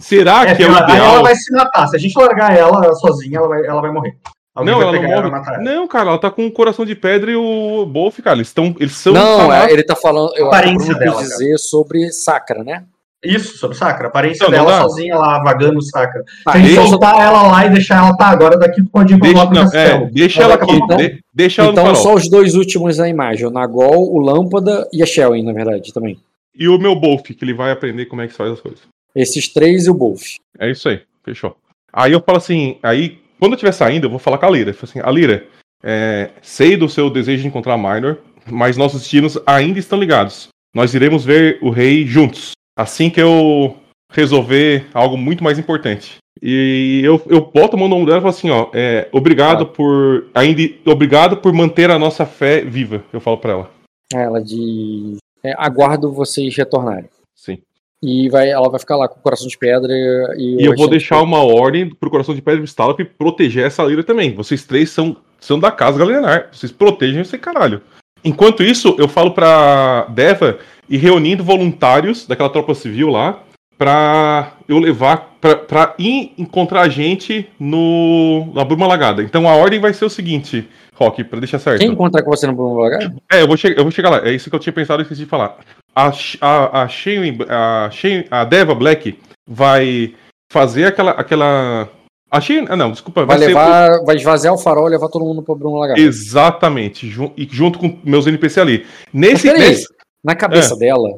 Será 0.00 0.48
é, 0.48 0.54
que 0.54 0.62
é 0.62 0.66
o 0.66 0.72
ideal? 0.72 1.14
Ela 1.14 1.22
vai 1.22 1.36
se 1.36 1.52
matar. 1.52 1.86
Se 1.86 1.96
a 1.96 1.98
gente 1.98 2.18
largar 2.18 2.56
ela 2.56 2.92
sozinha, 2.94 3.38
ela 3.38 3.48
vai, 3.48 3.64
ela 3.64 3.80
vai 3.80 3.92
morrer. 3.92 4.16
Alguém 4.54 4.74
não, 4.74 4.82
ela 4.82 4.92
não 4.92 5.30
morre. 5.30 5.58
Não, 5.58 5.86
cara, 5.86 6.08
ela 6.08 6.18
tá 6.18 6.30
com 6.30 6.46
o 6.46 6.50
coração 6.50 6.86
de 6.86 6.94
pedra 6.94 7.30
e 7.30 7.36
o 7.36 7.84
Bolf, 7.84 8.18
cara. 8.20 8.38
Eles 8.38 8.48
estão. 8.48 8.74
Eles 8.80 8.94
são. 8.94 9.12
Não, 9.12 9.52
é, 9.52 9.70
ele 9.70 9.82
tá 9.82 9.94
falando. 9.94 10.34
Eu 10.34 10.50
acho 10.50 10.78
que 10.78 10.94
dela, 10.94 11.20
dizer 11.20 11.44
cara. 11.44 11.58
sobre 11.58 12.10
Sacra, 12.10 12.64
né? 12.64 12.84
Isso, 13.26 13.58
sobre 13.58 13.76
Sakura. 13.76 14.06
A 14.06 14.08
aparência 14.08 14.44
não, 14.44 14.50
dela 14.50 14.76
não 14.76 14.88
sozinha 14.88 15.16
lá, 15.16 15.42
vagando 15.42 15.82
Sakura. 15.82 16.24
Ah, 16.46 16.52
Se 16.52 16.58
a 16.58 16.60
gente 16.60 16.88
soltar 16.88 17.20
ela 17.20 17.42
lá 17.42 17.66
e 17.66 17.70
deixar 17.70 17.96
ela 17.96 18.16
tá, 18.16 18.26
agora 18.28 18.58
daqui 18.58 18.82
pode 18.82 19.14
ir 19.14 19.20
deixa, 19.20 19.44
não, 19.44 19.72
é, 19.72 20.10
deixa 20.10 20.42
ela 20.42 20.54
aqui. 20.54 20.72
Então, 20.72 20.96
de, 20.96 21.20
deixa 21.32 21.62
ela 21.62 21.72
então 21.72 21.94
só 21.94 22.14
os 22.14 22.28
dois 22.28 22.54
últimos 22.54 22.98
na 22.98 23.08
imagem, 23.08 23.46
o 23.46 23.50
Nagol, 23.50 24.14
o 24.14 24.18
Lâmpada 24.18 24.88
e 24.92 25.02
a 25.02 25.06
Shelly, 25.06 25.42
na 25.42 25.52
verdade, 25.52 25.92
também. 25.92 26.18
E 26.58 26.68
o 26.68 26.78
meu 26.78 26.94
Bolf, 26.94 27.22
que 27.22 27.36
ele 27.42 27.52
vai 27.52 27.70
aprender 27.70 28.06
como 28.06 28.22
é 28.22 28.26
que 28.26 28.32
se 28.32 28.38
faz 28.38 28.52
as 28.52 28.60
coisas. 28.60 28.80
Esses 29.14 29.52
três 29.52 29.86
e 29.86 29.90
o 29.90 29.94
Bolf. 29.94 30.22
É 30.58 30.70
isso 30.70 30.88
aí, 30.88 31.00
fechou. 31.24 31.56
Aí 31.92 32.12
eu 32.12 32.22
falo 32.24 32.38
assim, 32.38 32.78
aí, 32.82 33.18
quando 33.38 33.52
eu 33.52 33.56
estiver 33.56 33.72
saindo, 33.72 34.06
eu 34.06 34.10
vou 34.10 34.18
falar 34.18 34.38
com 34.38 34.46
a 34.46 34.50
Lira. 34.50 34.70
Eu 34.70 34.74
falo 34.74 34.90
assim, 34.90 35.00
a 35.02 35.10
Lira, 35.10 35.46
É, 35.84 36.30
sei 36.42 36.76
do 36.76 36.88
seu 36.88 37.08
desejo 37.10 37.42
de 37.42 37.48
encontrar 37.48 37.76
Minor, 37.76 38.18
mas 38.50 38.76
nossos 38.76 39.00
destinos 39.02 39.38
ainda 39.46 39.78
estão 39.78 39.98
ligados. 39.98 40.48
Nós 40.74 40.94
iremos 40.94 41.24
ver 41.24 41.58
o 41.62 41.70
rei 41.70 42.06
juntos. 42.06 42.52
Assim 42.76 43.08
que 43.08 43.20
eu 43.20 43.76
resolver 44.12 44.86
algo 44.92 45.16
muito 45.16 45.42
mais 45.42 45.58
importante. 45.58 46.16
E 46.42 47.00
eu, 47.02 47.20
eu 47.26 47.40
boto 47.40 47.76
a 47.76 47.78
mão 47.78 47.88
no 47.88 47.96
ombro 47.96 48.06
dela 48.06 48.18
e 48.18 48.20
falo 48.20 48.30
assim, 48.30 48.50
ó, 48.50 48.68
é, 48.74 49.08
obrigado 49.10 49.62
Ah. 49.62 49.66
por. 49.66 50.26
Ainda, 50.34 50.62
obrigado 50.84 51.38
por 51.38 51.52
manter 51.52 51.90
a 51.90 51.98
nossa 51.98 52.26
fé 52.26 52.60
viva, 52.60 53.02
eu 53.12 53.20
falo 53.20 53.38
pra 53.38 53.52
ela. 53.52 53.70
Ela 54.12 54.42
diz: 54.42 55.16
é, 55.42 55.54
aguardo 55.56 56.12
vocês 56.12 56.54
retornarem. 56.54 57.08
Sim. 57.34 57.58
E 58.02 58.28
vai, 58.28 58.50
ela 58.50 58.68
vai 58.68 58.78
ficar 58.78 58.96
lá 58.96 59.08
com 59.08 59.18
o 59.18 59.22
coração 59.22 59.48
de 59.48 59.56
pedra 59.56 59.90
e, 60.36 60.58
E 60.60 60.64
eu 60.64 60.76
vou 60.76 60.88
deixar 60.88 61.22
uma 61.22 61.42
ordem 61.42 61.88
pro 61.88 62.10
coração 62.10 62.34
de 62.34 62.42
pedra 62.42 62.60
e 62.60 62.64
Stalop 62.64 63.00
proteger 63.16 63.64
essa 63.64 63.82
lira 63.82 64.04
também. 64.04 64.34
Vocês 64.34 64.64
três 64.64 64.90
são, 64.90 65.16
são 65.40 65.58
da 65.58 65.72
casa 65.72 65.98
Galenar. 65.98 66.50
Vocês 66.52 66.70
protegem 66.70 67.22
esse 67.22 67.38
caralho. 67.38 67.80
Enquanto 68.26 68.64
isso, 68.64 68.96
eu 68.98 69.06
falo 69.06 69.30
pra 69.30 70.06
Deva 70.10 70.58
ir 70.88 70.96
reunindo 70.96 71.44
voluntários 71.44 72.26
daquela 72.26 72.50
tropa 72.50 72.74
civil 72.74 73.08
lá 73.08 73.40
pra 73.78 74.52
eu 74.68 74.78
levar 74.78 75.36
pra, 75.40 75.54
pra 75.54 75.94
ir 75.98 76.32
encontrar 76.36 76.82
a 76.82 76.88
gente 76.88 77.48
no 77.58 78.50
na 78.52 78.64
Bruma 78.64 78.86
Lagada. 78.86 79.22
Então 79.22 79.48
a 79.48 79.54
ordem 79.54 79.78
vai 79.78 79.92
ser 79.92 80.06
o 80.06 80.10
seguinte, 80.10 80.68
Rock, 80.94 81.22
pra 81.22 81.38
deixar 81.38 81.58
certo. 81.58 81.78
Quem 81.78 81.90
encontrar 81.90 82.22
com 82.22 82.30
você 82.30 82.46
no 82.46 82.54
Bruno 82.54 82.80
Lagar? 82.80 83.12
É, 83.30 83.42
eu 83.42 83.46
vou, 83.46 83.56
eu 83.62 83.82
vou 83.84 83.92
chegar 83.92 84.10
lá. 84.10 84.26
É 84.26 84.32
isso 84.32 84.50
que 84.50 84.56
eu 84.56 84.60
tinha 84.60 84.72
pensado 84.72 85.00
e 85.00 85.04
esqueci 85.04 85.22
de 85.22 85.28
falar. 85.28 85.58
A, 85.94 86.10
a, 86.40 86.82
a, 86.82 86.88
Shane, 86.88 87.38
a, 87.48 87.88
Shane, 87.92 88.26
a 88.30 88.44
Deva 88.44 88.74
Black 88.74 89.18
vai 89.46 90.14
fazer 90.50 90.86
aquela. 90.86 91.12
aquela... 91.12 91.88
A 92.30 92.40
Shane, 92.40 92.66
ah, 92.68 92.76
não, 92.76 92.90
desculpa. 92.90 93.24
Vai, 93.24 93.38
ser 93.38 93.46
levar, 93.48 94.02
vai 94.04 94.16
esvaziar 94.16 94.52
o 94.52 94.58
farol 94.58 94.88
e 94.88 94.90
levar 94.90 95.08
todo 95.08 95.24
mundo 95.24 95.42
pro 95.42 95.54
Bruno 95.54 95.76
Lagar. 95.76 95.96
o- 95.96 96.00
Exatamente. 96.00 97.06
e 97.36 97.48
junto 97.50 97.78
com 97.78 97.98
meus 98.04 98.26
NPC 98.26 98.60
ali. 98.60 98.86
Nesse. 99.12 99.46
Mas 99.46 99.58
nesse- 99.58 99.86
Na 100.24 100.34
cabeça 100.34 100.74
É. 100.74 100.78
dela, 100.78 101.08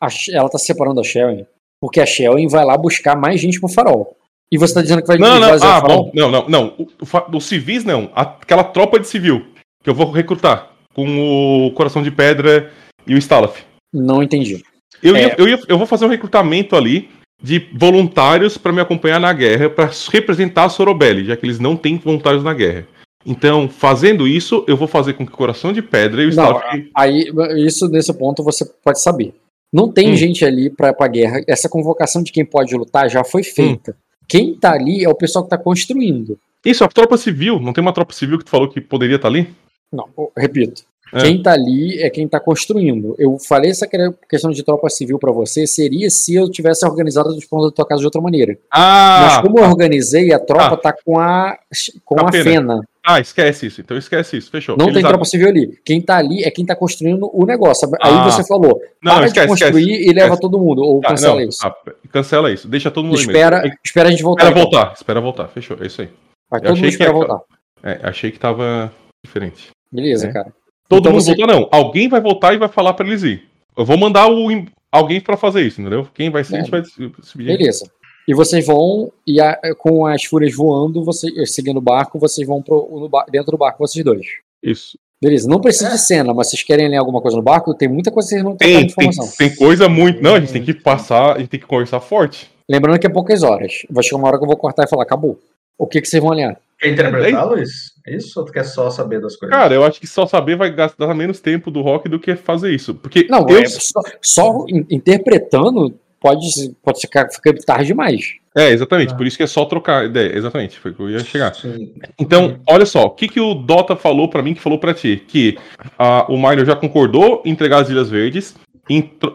a 0.00 0.08
ela 0.32 0.48
tá 0.50 0.58
se 0.58 0.66
separando 0.66 0.96
da 0.96 1.02
Shelly, 1.02 1.46
porque 1.80 2.00
a 2.00 2.06
Shelly 2.06 2.46
vai 2.48 2.64
lá 2.66 2.76
buscar 2.76 3.16
mais 3.16 3.40
gente 3.40 3.58
pro 3.58 3.68
farol. 3.68 4.14
E 4.52 4.58
você 4.58 4.74
tá 4.74 4.82
dizendo 4.82 5.00
que 5.00 5.08
vai 5.08 5.16
Não, 5.18 5.40
não, 5.40 5.54
esvaziar 5.54 5.74
ah, 5.74 5.78
o 5.78 5.80
farol? 5.80 6.04
bom, 6.04 6.10
não, 6.14 6.30
não, 6.30 6.48
não. 6.48 6.74
O- 6.78 7.36
Os 7.36 7.46
civis 7.46 7.84
não. 7.84 8.10
Aquela 8.14 8.64
tropa 8.64 9.00
de 9.00 9.06
civil 9.08 9.46
que 9.82 9.88
eu 9.88 9.94
vou 9.94 10.10
recrutar 10.10 10.70
com 10.94 11.66
o 11.66 11.72
Coração 11.72 12.02
de 12.02 12.10
Pedra 12.10 12.70
e 13.06 13.14
o 13.14 13.18
Stalaf. 13.18 13.60
Não 13.92 14.22
entendi. 14.22 14.62
Eu, 15.02 15.16
É. 15.16 15.22
ia- 15.22 15.34
eu, 15.38 15.48
ia- 15.48 15.60
eu 15.68 15.78
vou 15.78 15.86
fazer 15.86 16.04
um 16.04 16.08
recrutamento 16.10 16.76
ali 16.76 17.08
de 17.42 17.68
voluntários 17.72 18.58
para 18.58 18.72
me 18.72 18.80
acompanhar 18.80 19.20
na 19.20 19.32
guerra, 19.32 19.70
para 19.70 19.90
representar 20.10 20.64
a 20.64 20.68
Sorobelli, 20.68 21.24
já 21.24 21.36
que 21.36 21.46
eles 21.46 21.58
não 21.58 21.76
têm 21.76 21.96
voluntários 21.96 22.42
na 22.42 22.52
guerra. 22.52 22.86
Então, 23.24 23.68
fazendo 23.68 24.26
isso, 24.26 24.64
eu 24.66 24.76
vou 24.76 24.88
fazer 24.88 25.12
com 25.14 25.26
que 25.26 25.32
o 25.32 25.36
Coração 25.36 25.72
de 25.72 25.82
Pedra 25.82 26.22
e 26.22 26.26
o 26.28 26.34
Não, 26.34 26.60
aí, 26.94 27.30
isso 27.58 27.88
nesse 27.88 28.12
ponto 28.12 28.42
você 28.42 28.64
pode 28.82 29.02
saber. 29.02 29.34
Não 29.72 29.92
tem 29.92 30.12
Hum. 30.12 30.16
gente 30.16 30.44
ali 30.44 30.70
pra, 30.70 30.94
pra 30.94 31.08
guerra. 31.08 31.42
Essa 31.46 31.68
convocação 31.68 32.22
de 32.22 32.32
quem 32.32 32.44
pode 32.44 32.74
lutar 32.74 33.08
já 33.10 33.22
foi 33.22 33.42
feita. 33.42 33.94
Quem 34.26 34.54
tá 34.54 34.72
ali 34.72 35.04
é 35.04 35.08
o 35.08 35.14
pessoal 35.14 35.44
que 35.44 35.50
tá 35.50 35.58
construindo. 35.58 36.38
Isso, 36.64 36.84
a 36.84 36.88
tropa 36.88 37.16
civil. 37.16 37.60
Não 37.60 37.72
tem 37.72 37.82
uma 37.82 37.92
tropa 37.92 38.14
civil 38.14 38.38
que 38.38 38.44
tu 38.44 38.50
falou 38.50 38.68
que 38.68 38.80
poderia 38.80 39.16
estar 39.16 39.28
ali? 39.28 39.48
Não, 39.92 40.08
repito. 40.36 40.82
É. 41.12 41.22
Quem 41.22 41.42
tá 41.42 41.52
ali 41.52 42.02
é 42.02 42.10
quem 42.10 42.28
tá 42.28 42.38
construindo. 42.38 43.14
Eu 43.18 43.38
falei 43.38 43.70
essa 43.70 43.86
questão 44.28 44.50
de 44.50 44.62
tropa 44.62 44.88
civil 44.90 45.18
pra 45.18 45.32
você 45.32 45.66
seria 45.66 46.10
se 46.10 46.34
eu 46.34 46.50
tivesse 46.50 46.84
organizado 46.86 47.30
os 47.30 47.44
pontos 47.46 47.70
da 47.70 47.74
tua 47.74 47.86
casa 47.86 48.00
de 48.00 48.04
outra 48.06 48.20
maneira. 48.20 48.58
Mas 48.72 49.34
Ah, 49.38 49.42
como 49.42 49.58
eu 49.58 49.64
organizei, 49.64 50.32
a 50.32 50.38
tropa 50.38 50.74
Ah. 50.74 50.76
tá 50.76 50.92
com 51.04 51.18
a 51.18 51.56
com 52.04 52.20
a 52.20 52.28
a 52.28 52.32
Fena. 52.32 52.80
Ah, 53.06 53.18
esquece 53.20 53.66
isso. 53.66 53.80
Então 53.80 53.96
esquece 53.96 54.36
isso. 54.36 54.50
Fechou. 54.50 54.76
Não 54.76 54.86
Eles 54.86 54.96
tem 55.00 55.08
tropa 55.08 55.24
civil 55.24 55.48
ali. 55.48 55.78
Quem 55.82 55.98
tá 56.02 56.18
ali 56.18 56.44
é 56.44 56.50
quem 56.50 56.66
tá 56.66 56.76
construindo 56.76 57.30
o 57.32 57.46
negócio. 57.46 57.88
Aí 58.02 58.12
Ah. 58.12 58.24
você 58.30 58.46
falou, 58.46 58.78
Não, 59.02 59.14
para 59.14 59.26
esquece, 59.26 59.46
de 59.46 59.50
construir 59.64 59.82
esquece. 59.92 60.02
e 60.10 60.12
leva 60.12 60.26
esquece. 60.26 60.40
todo 60.42 60.58
mundo. 60.58 60.82
Ou 60.82 61.00
Tá, 61.00 61.08
cancela 61.08 61.34
não, 61.36 61.48
isso. 61.48 61.58
tá, 61.58 61.74
cancela 62.12 62.52
isso. 62.52 62.68
Deixa 62.68 62.90
todo 62.90 63.06
mundo 63.06 63.18
espera, 63.18 63.62
mesmo. 63.62 63.76
espera 63.82 64.08
a 64.08 64.10
gente 64.10 64.22
voltar. 64.22 64.44
Espera 64.44 64.60
então. 64.60 64.70
voltar. 64.80 64.92
Espera 64.94 65.20
voltar. 65.22 65.48
Fechou. 65.48 65.78
É 65.80 65.86
isso 65.86 66.02
aí. 66.02 66.08
Vai 66.50 66.60
todo 66.60 66.68
mundo 66.68 66.76
achei 66.76 66.88
que 66.88 66.94
esperar 66.94 67.10
ia- 67.10 67.16
voltar. 67.16 67.40
É, 67.82 68.00
achei 68.02 68.30
que 68.30 68.38
tava 68.38 68.92
diferente. 69.24 69.68
Beleza, 69.90 70.26
É. 70.28 70.32
cara. 70.32 70.52
Todo 70.88 71.00
Então 71.00 71.12
mundo 71.12 71.20
você- 71.22 71.34
voltar, 71.36 71.52
não. 71.52 71.68
Alguém 71.70 72.08
vai 72.08 72.20
voltar 72.20 72.54
e 72.54 72.58
vai 72.58 72.68
falar 72.68 72.94
pra 72.94 73.06
eles 73.06 73.22
ir. 73.22 73.42
Eu 73.76 73.84
vou 73.84 73.96
mandar 73.98 74.28
o, 74.30 74.48
alguém 74.90 75.20
pra 75.20 75.36
fazer 75.36 75.62
isso, 75.66 75.80
entendeu? 75.80 76.08
Quem 76.14 76.30
vai 76.30 76.42
ser, 76.44 76.56
a 76.56 76.60
gente 76.60 76.70
vai 76.70 76.82
subir. 77.22 77.44
Beleza. 77.44 77.90
E 78.26 78.34
vocês 78.34 78.66
vão, 78.66 79.10
e 79.26 79.40
a- 79.40 79.58
com 79.78 80.04
as 80.06 80.24
fúrias 80.24 80.54
voando, 80.54 81.02
você, 81.04 81.28
seguindo 81.46 81.76
o 81.78 81.80
barco, 81.82 82.18
vocês 82.18 82.46
vão 82.46 82.60
pro, 82.62 83.08
dentro 83.30 83.52
do 83.52 83.58
barco, 83.58 83.78
vocês 83.78 84.04
dois. 84.04 84.26
Isso. 84.62 84.98
Beleza, 85.20 85.48
não 85.48 85.60
precisa 85.60 85.90
de 85.90 85.98
cena, 85.98 86.32
mas 86.32 86.48
vocês 86.48 86.62
querem 86.62 86.88
ler 86.88 86.96
alguma 86.96 87.20
coisa 87.20 87.36
no 87.36 87.42
barco? 87.42 87.74
Tem 87.74 87.88
muita 87.88 88.10
coisa 88.10 88.28
que 88.28 88.34
vocês 88.34 88.44
não 88.44 88.56
têm 88.56 88.68
Tem, 88.68 88.76
tem, 88.78 88.86
informação. 89.08 89.28
tem 89.36 89.54
coisa 89.56 89.88
muito. 89.88 90.22
Não, 90.22 90.34
a 90.36 90.40
gente 90.40 90.52
tem 90.52 90.62
que 90.62 90.72
passar, 90.74 91.36
a 91.36 91.38
gente 91.38 91.48
tem 91.48 91.58
que 91.58 91.66
conversar 91.66 92.00
forte. 92.00 92.48
Lembrando 92.70 92.98
que 93.00 93.06
é 93.06 93.10
poucas 93.10 93.42
horas. 93.42 93.84
Vai 93.90 94.04
chegar 94.04 94.16
uma 94.16 94.28
hora 94.28 94.38
que 94.38 94.44
eu 94.44 94.48
vou 94.48 94.56
cortar 94.56 94.84
e 94.84 94.88
falar, 94.88 95.02
acabou. 95.02 95.38
O 95.76 95.86
que, 95.86 96.00
que 96.00 96.06
vocês 96.08 96.22
vão 96.22 96.30
olhar? 96.32 96.56
Quer 96.78 96.90
interpretar, 96.92 97.46
Luiz? 97.48 97.92
É 98.06 98.16
isso 98.16 98.38
ou 98.38 98.46
tu 98.46 98.52
quer 98.52 98.64
só 98.64 98.88
saber 98.90 99.20
das 99.20 99.36
coisas? 99.36 99.56
Cara, 99.56 99.74
eu 99.74 99.84
acho 99.84 99.98
que 100.00 100.06
só 100.06 100.26
saber 100.26 100.56
vai 100.56 100.70
gastar 100.72 101.12
menos 101.14 101.40
tempo 101.40 101.70
do 101.70 101.82
rock 101.82 102.08
do 102.08 102.18
que 102.20 102.36
fazer 102.36 102.72
isso. 102.72 102.94
Porque 102.94 103.26
Não, 103.28 103.46
eu. 103.48 103.58
é 103.58 103.66
só, 103.66 104.00
só 104.22 104.64
in- 104.68 104.86
interpretando 104.90 105.94
pode, 106.20 106.46
pode 106.82 107.00
ficar, 107.00 107.28
ficar 107.30 107.52
tarde 107.66 107.86
demais. 107.86 108.34
É, 108.56 108.70
exatamente. 108.70 109.12
Ah. 109.12 109.16
Por 109.16 109.26
isso 109.26 109.36
que 109.36 109.42
é 109.42 109.46
só 109.46 109.64
trocar 109.64 110.06
ideia. 110.06 110.36
Exatamente. 110.36 110.78
Foi 110.78 110.90
o 110.90 110.94
que 110.94 111.02
eu 111.02 111.10
ia 111.10 111.18
chegar. 111.20 111.54
Sim. 111.54 111.92
Então, 112.18 112.58
olha 112.68 112.86
só, 112.86 113.04
o 113.06 113.10
que, 113.10 113.28
que 113.28 113.40
o 113.40 113.54
Dota 113.54 113.94
falou 113.96 114.28
pra 114.28 114.42
mim 114.42 114.54
que 114.54 114.60
falou 114.60 114.78
pra 114.78 114.94
ti? 114.94 115.22
Que 115.28 115.58
ah, 115.98 116.26
o 116.28 116.36
Minor 116.36 116.64
já 116.64 116.74
concordou 116.76 117.42
em 117.44 117.50
entregar 117.50 117.82
as 117.82 117.90
Ilhas 117.90 118.08
Verdes. 118.10 118.54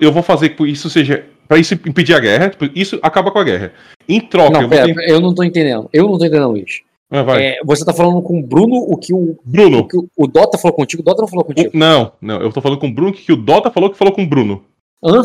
eu 0.01 0.11
vou 0.11 0.23
fazer 0.23 0.49
que 0.49 0.65
isso 0.67 0.89
seja. 0.89 1.25
Pra 1.47 1.57
isso 1.57 1.73
impedir 1.73 2.15
a 2.15 2.19
guerra. 2.19 2.49
tipo, 2.49 2.69
Isso 2.73 2.97
acaba 3.03 3.29
com 3.29 3.37
a 3.39 3.43
guerra. 3.43 3.73
Em 4.07 4.19
troca, 4.19 4.51
Não, 4.53 4.61
eu 4.63 4.69
pera, 4.69 4.87
eu 5.07 5.19
não 5.21 5.35
tô 5.35 5.43
entendendo. 5.43 5.89
Eu 5.93 6.05
não 6.07 6.17
tô 6.17 6.25
entendendo, 6.25 6.49
Luiz. 6.51 6.81
Ah. 7.15 7.39
É, 7.39 7.59
você 7.63 7.85
tá 7.85 7.93
falando 7.93 8.21
com 8.23 8.39
o 8.39 8.43
Bruno 8.43 8.75
o 8.75 8.97
que 8.97 9.13
o, 9.13 9.17
o 9.33 9.39
Bruno. 9.45 9.87
que 9.87 9.95
o, 9.95 10.09
o 10.17 10.25
Dota 10.27 10.57
falou 10.57 10.75
contigo, 10.75 11.01
o 11.03 11.05
Dota 11.05 11.21
não 11.21 11.27
falou 11.27 11.45
contigo. 11.45 11.69
o- 11.73 11.77
Não, 11.77 12.11
não, 12.19 12.41
eu 12.41 12.51
tô 12.51 12.59
falando 12.59 12.79
com 12.79 12.87
o 12.87 12.93
Bruno 12.93 13.13
que 13.13 13.31
o 13.31 13.35
Dota 13.37 13.69
falou 13.69 13.89
que 13.91 13.97
falou 13.97 14.13
com 14.13 14.23
o 14.23 14.27
Bruno. 14.27 14.63
Hã? 15.05 15.21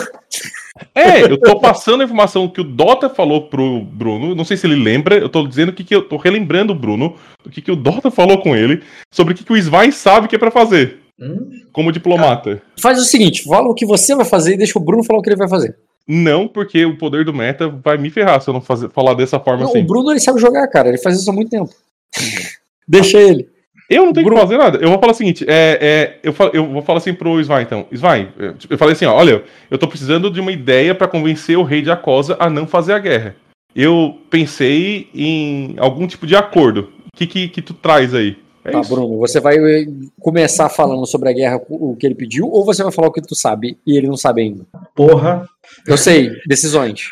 É, 0.94 1.22
eu 1.22 1.38
tô 1.40 1.58
passando 1.58 2.00
a 2.00 2.04
informação 2.04 2.48
que 2.48 2.60
o 2.60 2.64
Dota 2.64 3.08
falou 3.08 3.48
pro 3.48 3.80
Bruno. 3.84 4.34
Não 4.34 4.44
sei 4.44 4.56
se 4.56 4.66
ele 4.66 4.76
lembra, 4.76 5.16
eu 5.16 5.28
tô 5.28 5.46
dizendo 5.46 5.70
o 5.70 5.72
que, 5.72 5.82
que 5.84 5.94
eu 5.94 6.02
tô 6.02 6.16
relembrando 6.16 6.72
o 6.72 6.76
Bruno, 6.76 7.14
o 7.44 7.50
que, 7.50 7.62
que 7.62 7.70
o 7.72 7.76
Dota 7.76 8.10
falou 8.10 8.38
com 8.38 8.54
ele, 8.54 8.82
sobre 9.12 9.32
o 9.34 9.36
que, 9.36 9.44
que 9.44 9.52
o 9.52 9.56
Svai 9.56 9.90
sabe 9.92 10.28
que 10.28 10.36
é 10.36 10.38
pra 10.38 10.50
fazer, 10.50 10.98
Hum? 11.20 11.48
como 11.72 11.90
diplomata. 11.92 12.62
Faz 12.80 12.98
o 13.00 13.04
seguinte, 13.04 13.42
fala 13.44 13.68
o 13.68 13.74
que 13.74 13.86
você 13.86 14.14
vai 14.14 14.24
fazer 14.24 14.54
e 14.54 14.58
deixa 14.58 14.78
o 14.78 14.82
Bruno 14.84 15.02
falar 15.04 15.18
o 15.18 15.22
que 15.22 15.28
ele 15.30 15.36
vai 15.36 15.48
fazer. 15.48 15.76
Não, 16.08 16.48
porque 16.48 16.84
o 16.86 16.96
poder 16.96 17.24
do 17.24 17.34
meta 17.34 17.68
vai 17.68 17.98
me 17.98 18.08
ferrar 18.08 18.40
se 18.40 18.48
eu 18.48 18.54
não 18.54 18.60
fazer, 18.62 18.88
falar 18.90 19.12
dessa 19.14 19.38
forma 19.38 19.64
Não, 19.64 19.68
assim. 19.70 19.80
o 19.82 19.86
Bruno 19.86 20.10
ele 20.10 20.20
sabe 20.20 20.40
jogar, 20.40 20.66
cara. 20.68 20.88
Ele 20.88 20.96
faz 20.98 21.20
isso 21.20 21.28
há 21.30 21.32
muito 21.34 21.50
tempo. 21.50 21.70
deixa 22.88 23.18
ele. 23.18 23.48
Eu 23.90 24.04
não 24.04 24.12
tenho 24.12 24.26
Bruno- 24.26 24.40
que 24.40 24.46
fazer 24.46 24.58
nada. 24.58 24.78
Eu 24.78 24.90
vou 24.90 24.98
falar 24.98 25.12
o 25.12 25.16
seguinte: 25.16 25.44
é, 25.48 25.78
é, 25.80 26.18
eu, 26.22 26.32
falo- 26.32 26.50
eu 26.52 26.66
vou 26.66 26.82
falar 26.82 26.98
assim 26.98 27.14
pro 27.14 27.42
Svai, 27.42 27.62
então. 27.62 27.86
Svai, 27.92 28.30
eu- 28.38 28.54
eu 28.70 28.78
falei 28.78 28.92
assim: 28.92 29.06
ó, 29.06 29.14
olha, 29.14 29.42
eu 29.70 29.78
tô 29.78 29.88
precisando 29.88 30.30
de 30.30 30.40
uma 30.40 30.52
ideia 30.52 30.94
pra 30.94 31.08
convencer 31.08 31.56
o 31.56 31.62
rei 31.62 31.80
de 31.82 31.90
Acosa 31.90 32.36
a 32.38 32.50
não 32.50 32.66
fazer 32.66 32.92
a 32.92 32.98
guerra. 32.98 33.34
Eu 33.74 34.18
pensei 34.30 35.08
em 35.14 35.74
algum 35.78 36.06
tipo 36.06 36.26
de 36.26 36.36
acordo. 36.36 36.92
O 37.14 37.16
que, 37.16 37.26
que, 37.26 37.48
que 37.48 37.62
tu 37.62 37.72
traz 37.74 38.14
aí? 38.14 38.36
É 38.68 38.72
Tá, 38.72 38.80
isso. 38.80 38.90
Bruno, 38.94 39.18
você 39.18 39.40
vai 39.40 39.56
eh, 39.56 39.86
começar 40.20 40.68
falando 40.68 41.06
sobre 41.06 41.28
a 41.30 41.32
guerra, 41.32 41.60
o 41.68 41.96
que 41.96 42.06
ele 42.06 42.14
pediu, 42.14 42.46
ou 42.46 42.64
você 42.64 42.82
vai 42.82 42.92
falar 42.92 43.08
o 43.08 43.12
que 43.12 43.22
tu 43.22 43.34
sabe 43.34 43.78
e 43.86 43.96
ele 43.96 44.06
não 44.06 44.16
sabe 44.16 44.42
ainda? 44.42 44.66
Porra. 44.94 45.48
Eu 45.86 45.96
sei, 45.96 46.30
decisões. 46.46 47.08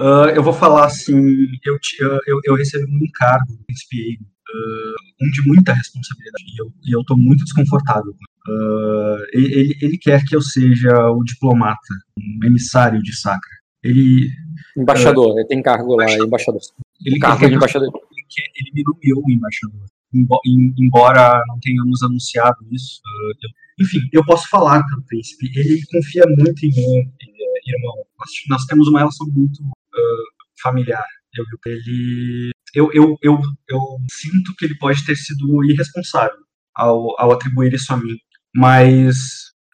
Ah, 0.00 0.32
eu 0.34 0.42
vou 0.42 0.52
falar 0.52 0.86
assim, 0.86 1.46
eu, 1.64 1.78
ti- 1.78 1.96
eu, 2.00 2.40
eu, 2.44 2.54
recebi 2.54 2.84
um 2.90 3.04
encargo 3.04 3.46
do 3.52 3.58
ah, 4.50 4.94
um 5.22 5.30
de 5.30 5.46
muita 5.46 5.72
responsabilidade 5.74 6.44
e 6.54 6.60
eu, 6.60 6.72
e 6.86 6.92
eu 6.96 7.04
tô 7.04 7.16
muito 7.16 7.44
desconfortável. 7.44 8.14
Ah, 8.48 9.16
ele, 9.32 9.52
ele- 9.52 9.78
ele 9.82 9.98
quer 9.98 10.24
que 10.24 10.34
eu 10.34 10.40
seja 10.40 11.10
o 11.10 11.22
diplomata, 11.22 11.94
um 12.18 12.46
emissário 12.46 13.02
de 13.02 13.14
Sacra. 13.14 13.58
Ele, 13.82 14.28
Embaixador, 14.76 15.38
ele 15.38 15.46
tem 15.46 15.62
cargo 15.62 15.94
lá, 15.96 16.04
embaixador. 16.18 16.60
ele, 17.04 17.18
Cargo 17.18 17.40
quer 17.40 17.48
de 17.48 17.54
embaixador. 17.54 17.88
ele, 17.94 18.46
ele 18.56 18.70
me 18.74 18.82
nomeou 18.84 19.30
embaixador. 19.30 19.80
Embo- 20.12 20.40
em- 20.46 20.74
Embora 20.78 21.42
não 21.48 21.58
tenhamos 21.60 22.02
anunciado 22.02 22.56
isso, 22.72 23.00
ah, 23.06 23.32
eu- 23.42 23.84
enfim, 23.84 24.00
eu 24.12 24.24
posso 24.24 24.48
falar 24.48 24.82
pelo 24.86 25.02
príncipe. 25.04 25.50
Ele 25.58 25.80
confia 25.92 26.24
muito 26.26 26.64
em 26.64 26.70
mim, 26.70 26.98
eh, 27.22 27.70
irmão. 27.76 27.94
Nós, 28.18 28.30
nós 28.48 28.64
temos 28.66 28.88
uma 28.88 28.98
relação 29.00 29.26
muito 29.28 29.62
ah, 29.94 30.22
familiar. 30.62 31.04
Eu, 31.34 31.44
ele, 31.66 32.50
eu, 32.74 32.90
eu, 32.92 33.16
eu, 33.22 33.40
eu 33.68 33.80
sinto 34.10 34.54
que 34.56 34.64
ele 34.64 34.76
pode 34.78 35.04
ter 35.04 35.14
sido 35.16 35.64
irresponsável 35.64 36.36
ao, 36.74 37.20
ao 37.20 37.32
atribuir 37.32 37.72
isso 37.74 37.92
a 37.92 37.96
mim. 37.96 38.16
Mas 38.54 39.16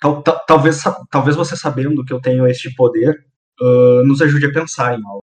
tal, 0.00 0.22
tal- 0.22 0.44
talvez, 0.46 0.82
talvez 1.10 1.36
você 1.36 1.56
sabendo 1.56 2.04
que 2.04 2.12
eu 2.12 2.20
tenho 2.20 2.46
este 2.46 2.74
poder 2.74 3.24
ah, 3.62 4.02
nos 4.04 4.20
ajude 4.20 4.46
a 4.46 4.52
pensar 4.52 4.98
em 4.98 5.02
algo. 5.06 5.22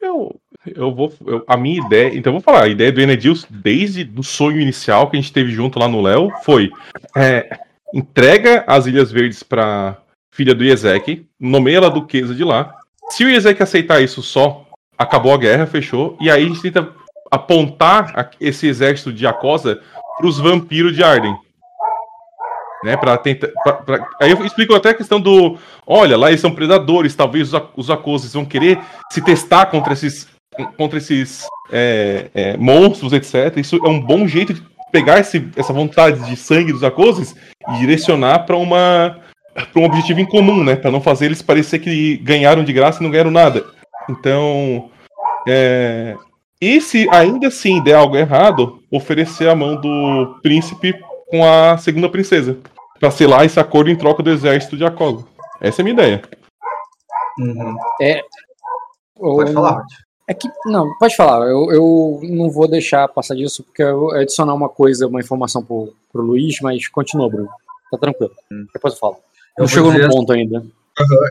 Eu, 0.00 0.40
Eu 0.66 0.94
vou. 0.94 1.12
eu- 1.26 1.44
a 1.46 1.56
minha 1.56 1.84
ideia. 1.84 2.08
Então 2.16 2.30
eu 2.32 2.40
vou 2.40 2.42
falar, 2.42 2.64
a 2.64 2.68
ideia 2.68 2.90
do 2.92 3.00
Enedils, 3.00 3.46
desde 3.50 4.10
o 4.16 4.22
sonho 4.22 4.60
inicial 4.60 5.08
que 5.10 5.16
a 5.16 5.20
gente 5.20 5.32
teve 5.32 5.50
junto 5.50 5.78
lá 5.78 5.88
no 5.88 6.00
Léo, 6.00 6.30
foi. 6.44 6.70
é, 7.16 7.58
entrega 7.92 8.64
as 8.66 8.86
Ilhas 8.86 9.12
Verdes 9.12 9.42
pra 9.42 9.96
filha 10.32 10.54
do 10.54 10.64
Iezek, 10.64 11.26
nomeia 11.38 11.76
ela 11.76 11.90
duquesa 11.90 12.34
de 12.34 12.42
lá. 12.42 12.74
Se 13.10 13.24
o 13.24 13.30
Iezek 13.30 13.62
aceitar 13.62 14.02
isso 14.02 14.22
só, 14.22 14.66
acabou 14.98 15.32
a 15.32 15.36
guerra, 15.38 15.66
fechou. 15.66 16.16
E 16.20 16.30
aí 16.30 16.44
a 16.44 16.48
gente 16.48 16.62
tenta 16.62 16.88
apontar 17.30 18.30
esse 18.40 18.66
exército 18.66 19.12
de 19.12 19.26
Acosa 19.26 19.80
pros 20.18 20.38
vampiros 20.38 20.94
de 20.94 21.02
Arden. 21.04 21.36
Né, 22.82 22.96
pra 22.98 23.16
tentar, 23.16 23.48
pra- 23.62 23.72
pra- 23.74 24.08
aí 24.20 24.30
eu 24.30 24.44
explico 24.44 24.74
até 24.74 24.90
a 24.90 24.94
questão 24.94 25.18
do. 25.18 25.56
Olha, 25.86 26.18
lá 26.18 26.28
eles 26.28 26.40
são 26.40 26.54
predadores, 26.54 27.14
talvez 27.16 27.50
os, 27.54 27.62
os 27.76 27.90
vão 28.34 28.44
querer 28.44 28.78
se 29.10 29.22
testar 29.22 29.66
contra 29.66 29.94
esses, 29.94 30.28
contra 30.76 30.98
esses 30.98 31.46
é, 31.72 32.30
é, 32.34 32.56
monstros, 32.56 33.12
etc. 33.12 33.56
Isso 33.56 33.76
é 33.84 33.88
um 33.88 34.00
bom 34.00 34.26
jeito 34.26 34.54
de 34.54 34.62
pegar 34.92 35.18
esse- 35.18 35.48
essa 35.56 35.72
vontade 35.72 36.20
de 36.26 36.36
sangue 36.36 36.72
dos 36.72 36.84
Akosas 36.84 37.34
e 37.70 37.78
direcionar 37.78 38.40
para 38.46 38.56
uma 38.56 39.18
para 39.72 39.80
um 39.80 39.84
objetivo 39.84 40.18
em 40.20 40.26
comum, 40.26 40.64
né? 40.64 40.74
Para 40.74 40.90
não 40.90 41.00
fazer 41.00 41.26
eles 41.26 41.40
parecer 41.40 41.78
que 41.78 42.16
ganharam 42.18 42.64
de 42.64 42.72
graça 42.72 43.00
e 43.00 43.04
não 43.04 43.10
ganharam 43.10 43.30
nada. 43.30 43.64
Então, 44.10 44.90
é, 45.46 46.16
e 46.60 46.80
se 46.80 47.08
ainda 47.10 47.46
assim 47.48 47.80
der 47.82 47.94
algo 47.94 48.16
errado, 48.16 48.82
oferecer 48.90 49.48
a 49.48 49.54
mão 49.54 49.80
do 49.80 50.40
príncipe 50.42 50.92
com 51.30 51.44
a 51.46 51.76
segunda 51.78 52.08
princesa. 52.08 52.58
Pra 52.98 53.10
selar 53.12 53.44
esse 53.44 53.60
acordo 53.60 53.90
em 53.90 53.96
troca 53.96 54.22
do 54.24 54.30
exército 54.30 54.76
de 54.76 54.84
Acosa. 54.84 55.24
Essa 55.60 55.80
é 55.80 55.82
a 55.82 55.84
minha 55.84 55.94
ideia. 55.94 56.22
Uhum. 57.38 57.76
Ou- 59.18 59.36
Pode 59.36 59.52
falar, 59.52 59.72
Rod. 59.72 59.86
É 60.26 60.32
que, 60.34 60.48
não, 60.66 60.96
pode 60.98 61.14
falar. 61.16 61.46
Eu, 61.46 61.70
eu 61.70 62.20
não 62.22 62.50
vou 62.50 62.66
deixar 62.66 63.06
passar 63.08 63.34
disso, 63.34 63.62
porque 63.62 63.82
eu 63.82 63.98
vou 64.00 64.10
adicionar 64.12 64.54
uma 64.54 64.68
coisa, 64.68 65.06
uma 65.06 65.20
informação 65.20 65.62
pro, 65.62 65.92
pro 66.12 66.22
Luiz, 66.22 66.60
mas 66.62 66.88
continua, 66.88 67.28
Bruno. 67.28 67.48
Tá 67.90 67.98
tranquilo. 67.98 68.32
Depois 68.72 68.94
eu 68.94 69.00
falo. 69.00 69.16
Eu 69.58 69.62
Não 69.62 69.68
chegou 69.68 69.92
no 69.92 70.08
ponto 70.08 70.32
ainda. 70.32 70.64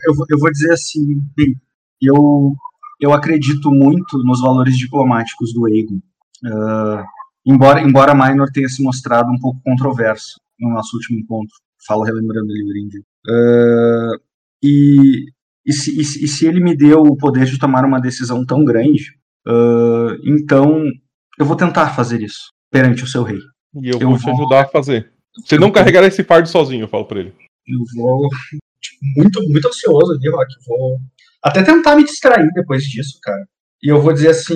eu, 0.06 0.14
vou- 0.14 0.26
eu 0.30 0.38
vou 0.38 0.50
dizer 0.50 0.72
assim, 0.72 1.20
bem, 1.36 1.56
eu, 2.00 2.54
eu 3.00 3.12
acredito 3.12 3.70
muito 3.70 4.16
nos 4.18 4.40
valores 4.40 4.78
diplomáticos 4.78 5.52
do 5.52 5.66
Aegon. 5.66 5.98
Ah, 6.46 7.04
embora, 7.44 7.80
embora 7.80 8.14
Minor 8.14 8.50
tenha 8.52 8.68
se 8.68 8.82
mostrado 8.82 9.28
um 9.30 9.38
pouco 9.40 9.60
controverso 9.64 10.40
no 10.58 10.70
nosso 10.70 10.96
último 10.96 11.18
encontro, 11.18 11.54
falo 11.86 12.02
relembrando 12.04 12.50
ele, 12.52 12.68
Brindy. 12.68 13.02
Ah, 13.28 14.16
e, 14.62 15.26
e, 15.66 15.72
se, 15.72 16.00
e, 16.00 16.04
se, 16.04 16.24
e 16.24 16.28
se 16.28 16.46
ele 16.46 16.60
me 16.60 16.76
deu 16.76 17.00
o 17.02 17.16
poder 17.16 17.44
de 17.46 17.58
tomar 17.58 17.84
uma 17.84 18.00
decisão 18.00 18.44
tão 18.44 18.64
grande, 18.64 19.04
ah, 19.46 20.16
então 20.24 20.82
eu 21.38 21.44
vou 21.46 21.56
tentar 21.56 21.94
fazer 21.94 22.20
isso 22.22 22.52
perante 22.70 23.04
o 23.04 23.06
seu 23.06 23.22
rei. 23.22 23.38
E 23.82 23.88
eu, 23.88 23.98
Eu 24.00 24.08
vou 24.10 24.18
te 24.18 24.24
vou- 24.24 24.34
ajudar 24.34 24.62
a 24.62 24.68
fazer. 24.68 25.10
Você 25.44 25.58
não 25.58 25.72
carregará 25.72 26.06
esse 26.06 26.22
fardo 26.22 26.48
sozinho, 26.48 26.84
eu 26.84 26.88
falo 26.88 27.06
pra 27.06 27.18
ele. 27.20 27.34
Eu 27.66 27.80
vou 27.96 28.28
tipo, 28.80 28.98
muito, 29.16 29.42
muito 29.48 29.66
ansioso 29.68 30.12
ali, 30.12 30.30
Rock. 30.30 30.46
Vou 30.66 30.98
até 31.42 31.62
tentar 31.62 31.96
me 31.96 32.04
distrair 32.04 32.48
depois 32.54 32.84
disso, 32.84 33.18
cara. 33.22 33.44
E 33.82 33.88
eu 33.88 34.00
vou 34.00 34.12
dizer 34.12 34.28
assim, 34.30 34.54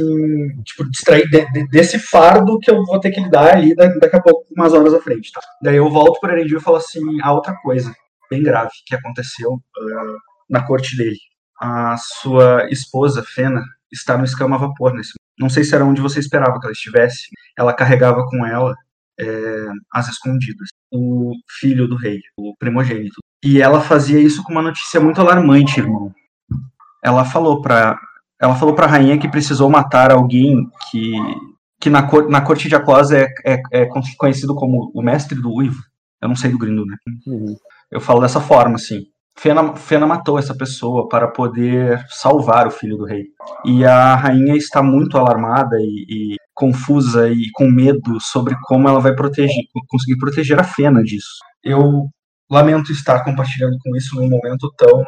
tipo, 0.65 0.89
distrair 0.89 1.29
de- 1.29 1.51
de- 1.53 1.69
desse 1.69 1.99
fardo 1.99 2.59
que 2.61 2.71
eu 2.71 2.83
vou 2.85 2.99
ter 3.01 3.11
que 3.11 3.21
lidar 3.21 3.57
ali 3.57 3.75
da- 3.75 3.89
daqui 3.99 4.17
a 4.17 4.23
pouco, 4.23 4.45
umas 4.57 4.73
horas 4.73 4.95
à 4.95 5.01
frente, 5.01 5.33
tá? 5.33 5.41
Daí 5.61 5.77
eu 5.77 5.91
volto 5.91 6.21
para 6.21 6.35
Erendio 6.39 6.59
e 6.59 6.63
falo 6.63 6.77
assim, 6.77 7.01
a 7.23 7.33
outra 7.33 7.55
coisa 7.57 7.93
bem 8.31 8.43
grave 8.43 8.71
que 8.87 8.95
aconteceu 8.95 9.59
ah, 9.77 10.17
na 10.49 10.65
corte 10.67 10.97
dele. 10.97 11.19
A 11.61 11.97
sua 11.97 12.69
esposa, 12.71 13.23
Fena, 13.23 13.63
está 13.93 14.17
no 14.17 14.25
escama 14.25 14.57
a 14.57 14.59
vapor 14.59 14.95
nesse 14.95 15.11
momento. 15.11 15.19
Não 15.39 15.49
sei 15.49 15.65
se 15.65 15.75
era 15.75 15.85
onde 15.85 16.01
você 16.01 16.19
esperava 16.19 16.59
que 16.59 16.67
ela 16.67 16.73
estivesse. 16.73 17.29
Ela 17.57 17.73
carregava 17.73 18.25
com 18.27 18.45
ela 18.47 18.75
é, 19.19 19.67
as 19.93 20.09
escondidas 20.09 20.69
o 20.93 21.33
filho 21.61 21.87
do 21.87 21.97
rei, 21.97 22.21
o 22.39 22.55
primogênito. 22.59 23.21
E 23.45 23.61
ela 23.61 23.81
fazia 23.81 24.19
isso 24.19 24.43
com 24.43 24.53
uma 24.53 24.63
notícia 24.63 25.01
muito 25.01 25.21
alarmante, 25.21 25.81
irmão. 25.81 26.13
Ela 27.03 27.25
falou 27.25 27.61
pra 27.61 27.97
ela 28.41 28.55
falou 28.55 28.75
para 28.75 28.87
rainha 28.87 29.19
que 29.19 29.29
precisou 29.29 29.69
matar 29.69 30.13
alguém 30.13 30.69
que 30.91 31.13
que 31.81 31.89
na, 31.89 32.03
cor, 32.03 32.29
na 32.29 32.41
corte 32.41 32.69
de 32.69 32.75
Acosa 32.75 33.19
é, 33.19 33.29
é, 33.45 33.61
é 33.73 33.89
conhecido 34.17 34.55
como 34.55 34.91
o 34.93 35.03
mestre 35.03 35.41
do 35.41 35.53
uivo. 35.53 35.81
Eu 36.21 36.29
não 36.29 36.35
sei 36.35 36.51
do 36.51 36.59
gringo, 36.59 36.85
né? 36.85 36.97
Uhum. 37.27 37.55
Eu 37.91 38.01
falo 38.01 38.21
dessa 38.21 38.41
forma, 38.41 38.75
assim. 38.75 39.07
Fena, 39.39 39.77
Fena 39.77 40.07
matou 40.07 40.39
essa 40.39 40.55
pessoa 40.55 41.09
para 41.09 41.29
poder 41.29 42.05
salvar 42.09 42.67
o 42.67 42.71
filho 42.71 42.97
do 42.97 43.05
rei. 43.05 43.27
E 43.65 43.85
a 43.85 44.17
rainha 44.17 44.57
está 44.57 44.83
muito 44.83 45.17
alarmada 45.17 45.77
e, 45.81 46.07
e 46.09 46.37
confusa 46.53 47.29
e 47.29 47.49
com 47.53 47.71
medo 47.71 48.21
sobre 48.21 48.57
como 48.63 48.89
ela 48.89 48.99
vai 48.99 49.15
proteger, 49.15 49.65
conseguir 49.87 50.19
proteger 50.19 50.59
a 50.59 50.65
Fena 50.65 51.03
disso. 51.03 51.39
Eu 51.63 52.09
lamento 52.51 52.91
estar 52.91 53.23
compartilhando 53.23 53.77
com 53.81 53.95
isso 53.97 54.17
num 54.17 54.29
momento 54.29 54.73
tão 54.77 55.05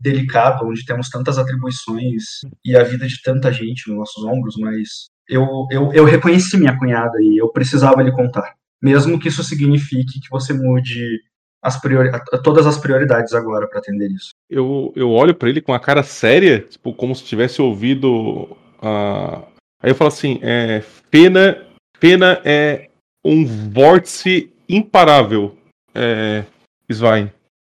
delicado, 0.00 0.66
onde 0.66 0.86
temos 0.86 1.10
tantas 1.10 1.38
atribuições 1.38 2.22
e 2.64 2.74
a 2.74 2.84
vida 2.84 3.06
de 3.06 3.20
tanta 3.20 3.52
gente 3.52 3.88
nos 3.88 3.98
nossos 3.98 4.24
ombros, 4.24 4.56
mas 4.58 5.08
eu, 5.28 5.44
eu, 5.70 5.92
eu 5.92 6.04
reconheci 6.04 6.56
minha 6.56 6.78
cunhada 6.78 7.18
e 7.20 7.36
eu 7.36 7.50
precisava 7.52 8.02
lhe 8.02 8.12
contar. 8.12 8.54
Mesmo 8.80 9.18
que 9.18 9.28
isso 9.28 9.42
signifique 9.42 10.20
que 10.20 10.30
você 10.30 10.54
mude 10.54 11.20
as 11.62 11.80
priori 11.80 12.10
todas 12.42 12.66
as 12.66 12.78
prioridades 12.78 13.32
agora 13.34 13.66
para 13.66 13.78
atender 13.78 14.10
isso. 14.10 14.30
Eu, 14.48 14.92
eu 14.94 15.10
olho 15.10 15.34
pra 15.34 15.48
ele 15.48 15.60
com 15.60 15.72
a 15.72 15.80
cara 15.80 16.02
séria, 16.02 16.60
tipo, 16.60 16.92
como 16.92 17.14
se 17.14 17.24
tivesse 17.24 17.60
ouvido 17.60 18.56
a. 18.80 19.42
Aí 19.82 19.90
eu 19.90 19.94
falo 19.94 20.08
assim: 20.08 20.38
é, 20.42 20.82
Pena, 21.10 21.66
Pena 22.00 22.40
é 22.44 22.88
um 23.24 23.44
vórtice 23.44 24.52
imparável, 24.68 25.56
é. 25.94 26.44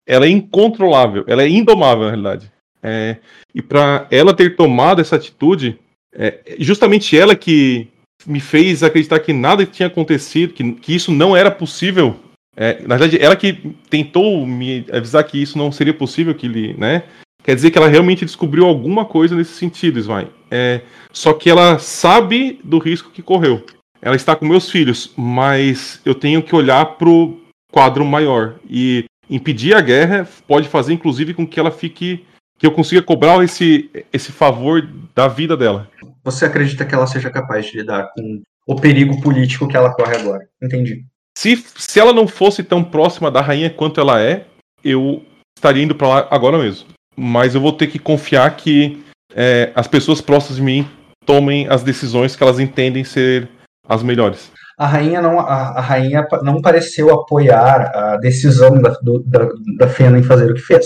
Ela 0.08 0.28
é 0.28 0.30
incontrolável, 0.30 1.24
ela 1.28 1.42
é 1.42 1.50
indomável, 1.50 2.04
na 2.04 2.10
realidade. 2.10 2.52
É, 2.84 3.18
e 3.56 3.62
para 3.62 4.08
ela 4.12 4.36
ter 4.36 4.56
tomado 4.56 5.02
essa 5.02 5.16
atitude, 5.16 5.80
é 6.14 6.56
justamente 6.60 7.18
ela 7.18 7.36
que 7.36 7.88
me 8.28 8.40
fez 8.40 8.84
acreditar 8.84 9.20
que 9.20 9.34
nada 9.34 9.66
tinha 9.66 9.88
acontecido, 9.88 10.54
que, 10.54 10.74
que 10.74 10.96
isso 10.96 11.12
não 11.12 11.36
era 11.36 11.50
possível. 11.50 12.20
É, 12.56 12.82
na 12.82 12.96
verdade, 12.96 13.22
ela 13.22 13.36
que 13.36 13.76
tentou 13.90 14.46
me 14.46 14.86
avisar 14.92 15.24
que 15.24 15.42
isso 15.42 15.58
não 15.58 15.72
seria 15.72 15.94
possível, 15.94 16.34
que 16.34 16.46
ele, 16.46 16.74
né? 16.76 17.04
Quer 17.44 17.54
dizer 17.54 17.70
que 17.70 17.78
ela 17.78 17.88
realmente 17.88 18.26
descobriu 18.26 18.66
alguma 18.66 19.06
coisa 19.06 19.36
nesse 19.36 19.54
sentido, 19.54 20.00
Ismael. 20.00 20.30
É, 20.50 20.82
só 21.12 21.34
que 21.34 21.50
ela 21.50 21.78
sabe 21.78 22.60
do 22.64 22.80
risco 22.80 23.12
que 23.12 23.22
correu. 23.22 23.64
Ela 24.02 24.16
está 24.16 24.36
com 24.36 24.46
meus 24.46 24.70
filhos, 24.70 25.14
mas 25.16 26.02
eu 26.06 26.16
tenho 26.16 26.42
que 26.42 26.56
olhar 26.56 26.86
pro 26.98 27.40
quadro 27.72 28.04
maior. 28.04 28.56
E 28.68 29.06
impedir 29.30 29.76
a 29.76 29.82
guerra 29.82 30.28
pode 30.48 30.68
fazer, 30.68 30.94
inclusive, 30.94 31.34
com 31.34 31.46
que 31.46 31.60
ela 31.60 31.72
fique. 31.72 32.26
que 32.58 32.66
eu 32.66 32.72
consiga 32.72 33.02
cobrar 33.02 33.44
esse, 33.44 33.92
esse 34.12 34.32
favor 34.32 34.88
da 35.14 35.28
vida 35.28 35.56
dela. 35.56 35.90
Você 36.24 36.46
acredita 36.46 36.86
que 36.86 36.96
ela 36.96 37.06
seja 37.06 37.30
capaz 37.30 37.68
de 37.68 37.78
lidar 37.78 38.10
com 38.16 38.42
o 38.66 38.76
perigo 38.76 39.22
político 39.22 39.68
que 39.68 39.78
ela 39.78 39.94
corre 39.94 40.16
agora? 40.16 40.48
Entendi. 40.62 41.06
Se, 41.38 41.64
se 41.76 42.00
ela 42.00 42.14
não 42.14 42.28
fosse 42.28 42.64
tão 42.64 42.84
próxima 42.84 43.30
da 43.30 43.42
rainha 43.42 43.70
quanto 43.70 44.00
ela 44.00 44.22
é, 44.22 44.46
eu 44.84 45.24
estaria 45.58 45.84
indo 45.84 45.96
para 45.96 46.08
lá 46.08 46.28
agora 46.32 46.58
mesmo. 46.58 46.88
Mas 47.16 47.56
eu 47.56 47.62
vou 47.62 47.74
ter 47.74 47.88
que 47.88 48.00
confiar 48.00 48.56
que 48.56 49.04
é, 49.34 49.72
as 49.76 49.88
pessoas 49.88 50.22
próximas 50.22 50.58
de 50.58 50.64
mim 50.64 50.88
tomem 51.26 51.68
as 51.68 51.84
decisões 51.84 52.36
que 52.36 52.44
elas 52.44 52.60
entendem 52.60 53.04
ser 53.04 53.50
as 53.88 54.04
melhores. 54.04 54.52
A 54.78 54.86
rainha 54.86 55.22
não, 55.22 55.40
a, 55.40 55.78
a 55.78 55.82
rainha 55.82 56.28
não 56.44 56.62
pareceu 56.62 57.12
apoiar 57.12 57.92
a 57.96 58.18
decisão 58.18 58.82
da, 58.82 58.90
do, 59.02 59.20
da, 59.20 59.50
da 59.78 59.88
Fena 59.88 60.20
em 60.20 60.24
fazer 60.24 60.52
o 60.52 60.54
que 60.54 60.62
fez. 60.62 60.86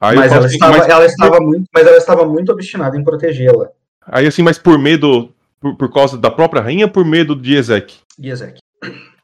Aí 0.00 0.16
mas, 0.16 0.32
ela, 0.32 0.46
assim, 0.46 0.54
estava, 0.54 0.78
mas, 0.78 0.88
ela 0.88 1.06
estava 1.06 1.40
muito, 1.40 1.64
mas 1.74 1.86
ela 1.86 1.96
estava 1.96 2.24
muito 2.24 2.52
obstinada 2.52 2.96
em 2.96 3.04
protegê-la. 3.04 3.68
Aí 4.06 4.26
assim, 4.26 4.42
mas 4.42 4.58
por 4.58 4.78
medo, 4.78 5.30
por, 5.60 5.76
por 5.76 5.92
causa 5.92 6.16
da 6.16 6.30
própria 6.30 6.62
rainha 6.62 6.86
ou 6.86 6.92
por 6.92 7.04
medo 7.04 7.34
de 7.34 7.54
Ezek? 7.54 7.96
E 8.18 8.30
Ezek? 8.30 8.58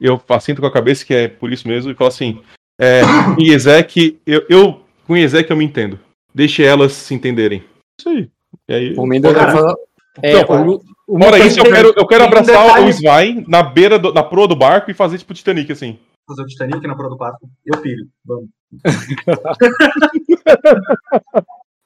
Eu 0.01 0.21
assinto 0.29 0.61
com 0.61 0.67
a 0.67 0.73
cabeça 0.73 1.05
que 1.05 1.15
é 1.15 1.29
por 1.29 1.53
isso 1.53 1.67
mesmo 1.67 1.91
e 1.91 1.95
falo 1.95 2.09
assim: 2.09 2.41
é, 2.81 3.01
em 3.39 3.51
Ezek, 3.51 4.19
eu, 4.27 4.45
eu, 4.49 4.81
com 5.07 5.17
Ezek 5.17 5.51
eu 5.51 5.57
me 5.57 5.65
entendo. 5.65 5.99
Deixe 6.35 6.63
elas 6.63 6.93
se 6.93 7.15
entenderem. 7.15 7.65
Isso 7.99 8.09
aí. 8.09 8.29
E 8.69 8.75
aí 8.75 8.95
eu 8.97 9.05
quero 9.35 9.53
falar. 9.53 9.75
É, 10.23 10.41
Então, 10.41 10.67
o, 10.69 10.83
o 11.09 11.19
Fora 11.19 11.39
meu 11.39 11.47
isso, 11.47 11.61
eu 11.61 11.65
quero, 11.65 11.93
eu 11.97 12.07
quero 12.07 12.25
abraçar 12.25 12.67
detalhe- 12.67 12.87
o 12.87 12.89
Svein 12.93 13.45
na 13.49 13.63
beira, 13.63 13.99
do, 13.99 14.13
na 14.13 14.23
proa 14.23 14.49
do 14.49 14.57
barco 14.57 14.91
e 14.91 14.95
fazer 14.95 15.19
tipo 15.19 15.33
Titanic, 15.35 15.71
assim. 15.73 15.99
Fazer 16.29 16.43
o 16.43 16.47
Titanic 16.47 16.87
na 16.87 16.95
prova 16.95 17.11
do 17.11 17.17
barco. 17.17 17.49
Eu 17.65 17.81
pilho. 17.81 18.07
Vamos. 18.25 18.49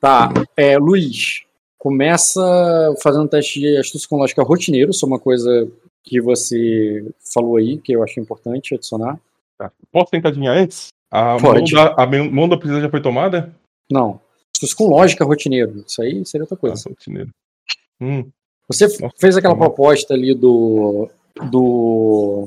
Tá, 0.00 0.32
é, 0.56 0.78
Luiz, 0.78 1.42
começa 1.78 2.40
fazendo 3.02 3.24
um 3.24 3.28
teste 3.28 3.60
de 3.60 3.76
astúcia 3.76 4.08
com 4.08 4.16
lógica 4.16 4.42
rotineiro, 4.42 4.90
isso 4.92 5.04
é 5.04 5.08
uma 5.08 5.18
coisa 5.18 5.68
que 6.04 6.20
você 6.20 7.04
falou 7.32 7.56
aí, 7.56 7.78
que 7.78 7.92
eu 7.92 8.02
acho 8.02 8.18
importante 8.20 8.74
adicionar. 8.74 9.18
Tá. 9.58 9.70
Posso 9.92 10.10
tentar 10.10 10.28
adivinhar 10.30 10.56
antes? 10.56 10.88
A 11.10 11.32
mão, 11.40 11.54
Pode. 11.54 11.72
da, 11.72 11.94
a 11.98 12.06
mão 12.06 12.30
mão 12.30 12.48
da 12.48 12.56
princesa 12.56 12.80
já 12.82 12.88
foi 12.90 13.02
tomada? 13.02 13.54
Não, 13.90 14.20
astúcia 14.54 14.76
com 14.76 14.88
lógica 14.88 15.24
rotineiro, 15.24 15.84
isso 15.86 16.00
aí 16.02 16.24
seria 16.24 16.44
outra 16.44 16.56
coisa. 16.56 16.82
Ah, 16.86 16.90
rotineiro. 16.90 17.30
Hum. 18.00 18.24
Você 18.68 18.84
f- 18.84 19.10
fez 19.18 19.36
aquela 19.36 19.56
proposta 19.56 20.14
ali 20.14 20.34
do. 20.34 21.08
do. 21.50 22.46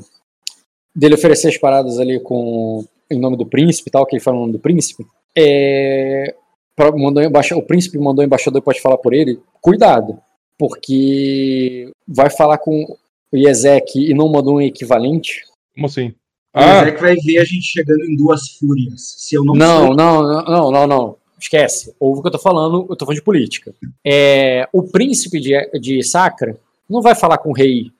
dele 0.96 1.14
oferecer 1.14 1.48
as 1.48 1.58
paradas 1.58 1.98
ali 1.98 2.18
com. 2.18 2.84
em 3.10 3.20
nome 3.20 3.36
do 3.36 3.46
príncipe 3.46 3.88
e 3.88 3.92
tal, 3.92 4.06
que 4.06 4.16
ele 4.16 4.22
fala 4.24 4.38
o 4.38 4.40
nome 4.40 4.52
do 4.54 4.58
príncipe. 4.58 5.06
É. 5.36 6.34
pra- 6.74 6.90
mandou 6.96 7.22
embaixa- 7.22 7.56
o 7.56 7.62
príncipe 7.62 7.98
mandou 7.98 8.24
o 8.24 8.26
embaixador 8.26 8.62
pode 8.62 8.80
falar 8.80 8.96
por 8.98 9.12
ele. 9.12 9.38
Cuidado. 9.60 10.18
Porque 10.58 11.92
vai 12.08 12.30
falar 12.30 12.58
com 12.58 12.96
o 13.34 13.38
Iezek 13.38 13.98
e 14.10 14.14
não 14.14 14.28
mandou 14.30 14.56
um 14.56 14.60
equivalente. 14.60 15.42
Como 15.74 15.86
assim? 15.86 16.08
O 16.08 16.12
Ah, 16.60 16.84
Zé 16.84 16.92
que 16.92 17.00
vai 17.00 17.14
ver 17.16 17.38
a 17.38 17.44
gente 17.44 17.62
chegando 17.64 18.04
em 18.04 18.16
duas 18.16 18.50
fúrias. 18.58 19.14
Se 19.18 19.34
eu 19.34 19.44
não, 19.44 19.54
Não, 19.54 19.86
sei- 19.88 19.96
não, 19.96 20.22
não, 20.22 20.42
não, 20.44 20.70
não, 20.70 20.86
não. 20.86 21.16
Esquece. 21.40 21.94
Ouve 22.00 22.20
o 22.20 22.22
que 22.22 22.28
eu 22.28 22.32
tô 22.32 22.38
falando, 22.38 22.86
eu 22.88 22.96
tô 22.96 23.04
falando 23.04 23.18
de 23.18 23.24
política. 23.24 23.74
É, 24.06 24.66
o 24.72 24.82
príncipe 24.84 25.40
de, 25.40 25.52
de 25.80 26.02
Sacra 26.02 26.56
não 26.88 27.02
vai 27.02 27.14
falar 27.14 27.38
com 27.38 27.50
o 27.50 27.54
rei. 27.54 27.90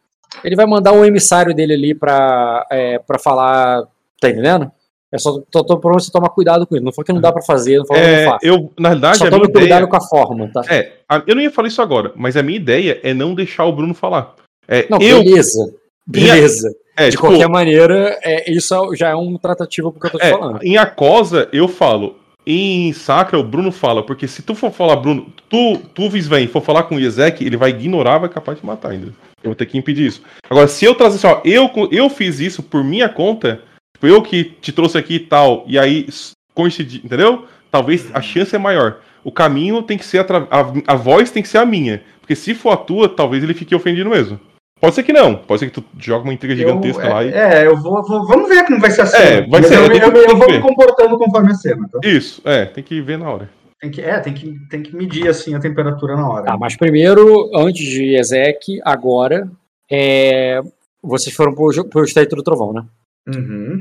Ele 0.43 0.56
vai 0.56 0.66
mandar 0.66 0.93
o 0.93 1.05
emissário 1.05 1.55
dele 1.55 1.74
ali 1.74 1.94
pra, 1.94 2.66
é, 2.70 2.98
pra 3.01 3.19
falar. 3.19 3.82
Tá 4.20 4.31
entendendo? 4.31 4.70
É 5.12 5.19
só 5.19 5.40
tô, 5.51 5.62
tô 5.62 5.78
pra 5.78 5.93
você 5.93 6.11
tomar 6.11 6.28
cuidado 6.31 6.66
com 6.66 6.74
isso. 6.74 6.85
Não 6.85 6.93
foi 6.93 7.05
que 7.05 7.12
não 7.12 7.20
dá 7.20 7.32
pra 7.32 7.43
fazer, 7.43 7.78
não 7.78 7.86
foi 7.86 7.97
que 7.97 8.02
é, 8.02 8.24
não 8.24 8.32
faça. 8.32 8.47
eu, 8.47 8.73
na 8.78 8.89
verdade, 8.90 9.19
Só 9.19 9.28
tome 9.31 9.44
cuidado 9.44 9.65
ideia. 9.65 9.86
com 9.86 9.97
a 9.97 10.01
forma, 10.01 10.51
tá? 10.52 10.62
É, 10.69 10.93
a- 11.09 11.23
eu 11.27 11.35
não 11.35 11.43
ia 11.43 11.51
falar 11.51 11.69
isso 11.69 11.82
agora, 11.82 12.12
mas 12.16 12.36
a 12.36 12.43
minha 12.43 12.56
ideia 12.56 12.98
é 13.02 13.12
não 13.12 13.35
deixar 13.35 13.65
o 13.66 13.73
Bruno 13.73 13.94
falar. 13.94 14.35
É, 14.69 14.86
Não, 14.91 14.99
eu, 15.01 15.23
beleza. 15.23 15.74
Beleza. 16.07 16.74
é, 16.97 17.07
De 17.07 17.11
tipo, 17.12 17.23
qualquer 17.27 17.49
maneira, 17.49 18.19
é, 18.23 18.51
isso 18.51 18.95
já 18.95 19.09
é 19.11 19.15
um 19.16 19.36
tratativo 19.36 19.91
pro 19.91 20.01
que 20.01 20.07
eu 20.07 20.11
tô 20.12 20.19
te 20.19 20.24
É, 20.27 20.31
falando. 20.31 20.61
em 20.62 20.77
Acosa 20.77 21.49
eu 21.53 21.66
falo. 21.69 22.16
Em 22.47 22.93
Sacra 22.93 23.39
o 23.39 23.43
Bruno 23.43 23.73
fala, 23.73 24.03
porque 24.05 24.28
se 24.28 24.43
tu 24.43 24.55
for 24.55 24.70
falar, 24.70 24.97
Bruno, 24.97 25.32
tu, 25.49 25.78
tu 25.95 26.11
Visvem, 26.11 26.47
for 26.47 26.61
falar 26.62 26.82
com 26.82 26.97
o 26.97 27.01
Ezek, 27.01 27.43
ele 27.43 27.57
vai 27.57 27.70
ignorar, 27.70 28.19
vai 28.19 28.28
capaz 28.28 28.61
de 28.61 28.66
matar 28.66 28.91
ainda. 28.91 29.07
Eu 29.43 29.51
vou 29.51 29.55
ter 29.55 29.65
que 29.65 29.78
impedir 29.78 30.07
isso. 30.09 30.23
Agora, 30.51 30.69
se 30.69 30.85
eu 30.85 30.95
trazer 30.95 31.16
assim, 31.16 31.27
ó, 31.27 31.41
eu, 31.45 31.70
eu 31.91 32.11
fiz 32.11 32.41
isso 32.41 32.62
por 32.62 32.85
minha 32.85 33.09
conta, 33.09 33.62
tipo, 33.95 34.07
eu 34.07 34.20
que 34.20 34.45
te 34.45 34.73
trouxe 34.73 34.99
aqui 34.99 35.15
e 35.15 35.20
tal, 35.20 35.65
e 35.66 35.78
aí 35.78 36.05
s- 36.07 36.32
coincidi, 36.55 37.01
entendeu? 37.03 37.47
Talvez 37.70 38.11
a 38.15 38.20
chance 38.20 38.55
é 38.55 38.59
maior. 38.59 38.99
O 39.24 39.32
caminho 39.32 39.81
tem 39.82 39.97
que 39.97 40.05
ser 40.05 40.19
a, 40.31 40.36
a, 40.51 40.93
a 40.93 40.95
voz 40.95 41.31
tem 41.31 41.43
que 41.43 41.49
ser 41.49 41.59
a 41.59 41.65
minha. 41.66 42.03
Porque 42.20 42.35
se 42.36 42.55
for 42.55 42.70
a 42.73 42.77
tua, 42.77 43.09
talvez 43.09 43.43
ele 43.43 43.55
fique 43.55 43.74
ofendido 43.74 44.11
mesmo. 44.11 44.39
Pode 44.85 44.94
ser 44.97 45.02
que 45.02 45.12
não. 45.12 45.35
Pode 45.36 45.61
ser 45.61 45.66
que 45.70 45.81
tu 45.81 45.85
joga 45.98 46.24
uma 46.24 46.32
intriga 46.35 46.55
gigantesca 46.55 47.05
eu, 47.06 47.11
lá 47.12 47.24
e. 47.24 47.28
é, 47.32 47.55
é, 47.62 47.66
eu 47.66 47.77
vou, 47.77 48.02
vou- 48.05 48.27
Vamos 48.27 48.48
ver 48.48 48.65
como 48.66 48.78
vai 48.81 48.90
ser 48.90 49.01
a 49.02 49.06
cena. 49.06 49.24
É, 49.24 49.40
vai 49.48 49.61
Mas 49.61 49.66
ser, 49.66 49.74
Eu, 49.78 49.90
que- 49.90 49.97
eu- 49.97 50.23
eu 50.23 50.27
que 50.28 50.35
vou 50.35 50.47
ver. 50.47 50.52
me 50.52 50.61
comportando 50.61 51.16
conforme 51.19 51.51
a 51.52 51.55
cena. 51.55 51.89
Tá? 51.90 52.01
Isso, 52.05 52.43
é, 52.44 52.66
tem 52.66 52.85
que 52.85 53.01
ver 53.01 53.19
na 53.19 53.31
hora. 53.31 53.48
Tem 53.81 53.90
que, 53.90 54.01
é, 54.01 54.19
tem 54.20 54.32
que, 54.35 54.55
tem 54.69 54.82
que 54.82 54.94
medir 54.94 55.28
assim 55.28 55.55
a 55.55 55.61
temperatura 55.61 56.16
na 56.16 56.28
hora. 56.28 56.44
Tá, 56.44 56.56
mas 56.59 56.77
primeiro, 56.77 57.51
antes 57.55 57.85
de 57.86 58.15
Ezek, 58.16 58.81
agora, 58.85 59.51
é, 59.90 60.61
vocês 61.02 61.35
foram 61.35 61.55
pro, 61.55 61.85
pro 61.89 62.05
Estreito 62.05 62.36
do 62.36 62.43
Trovão, 62.43 62.73
né? 62.73 62.85
Uhum. 63.28 63.81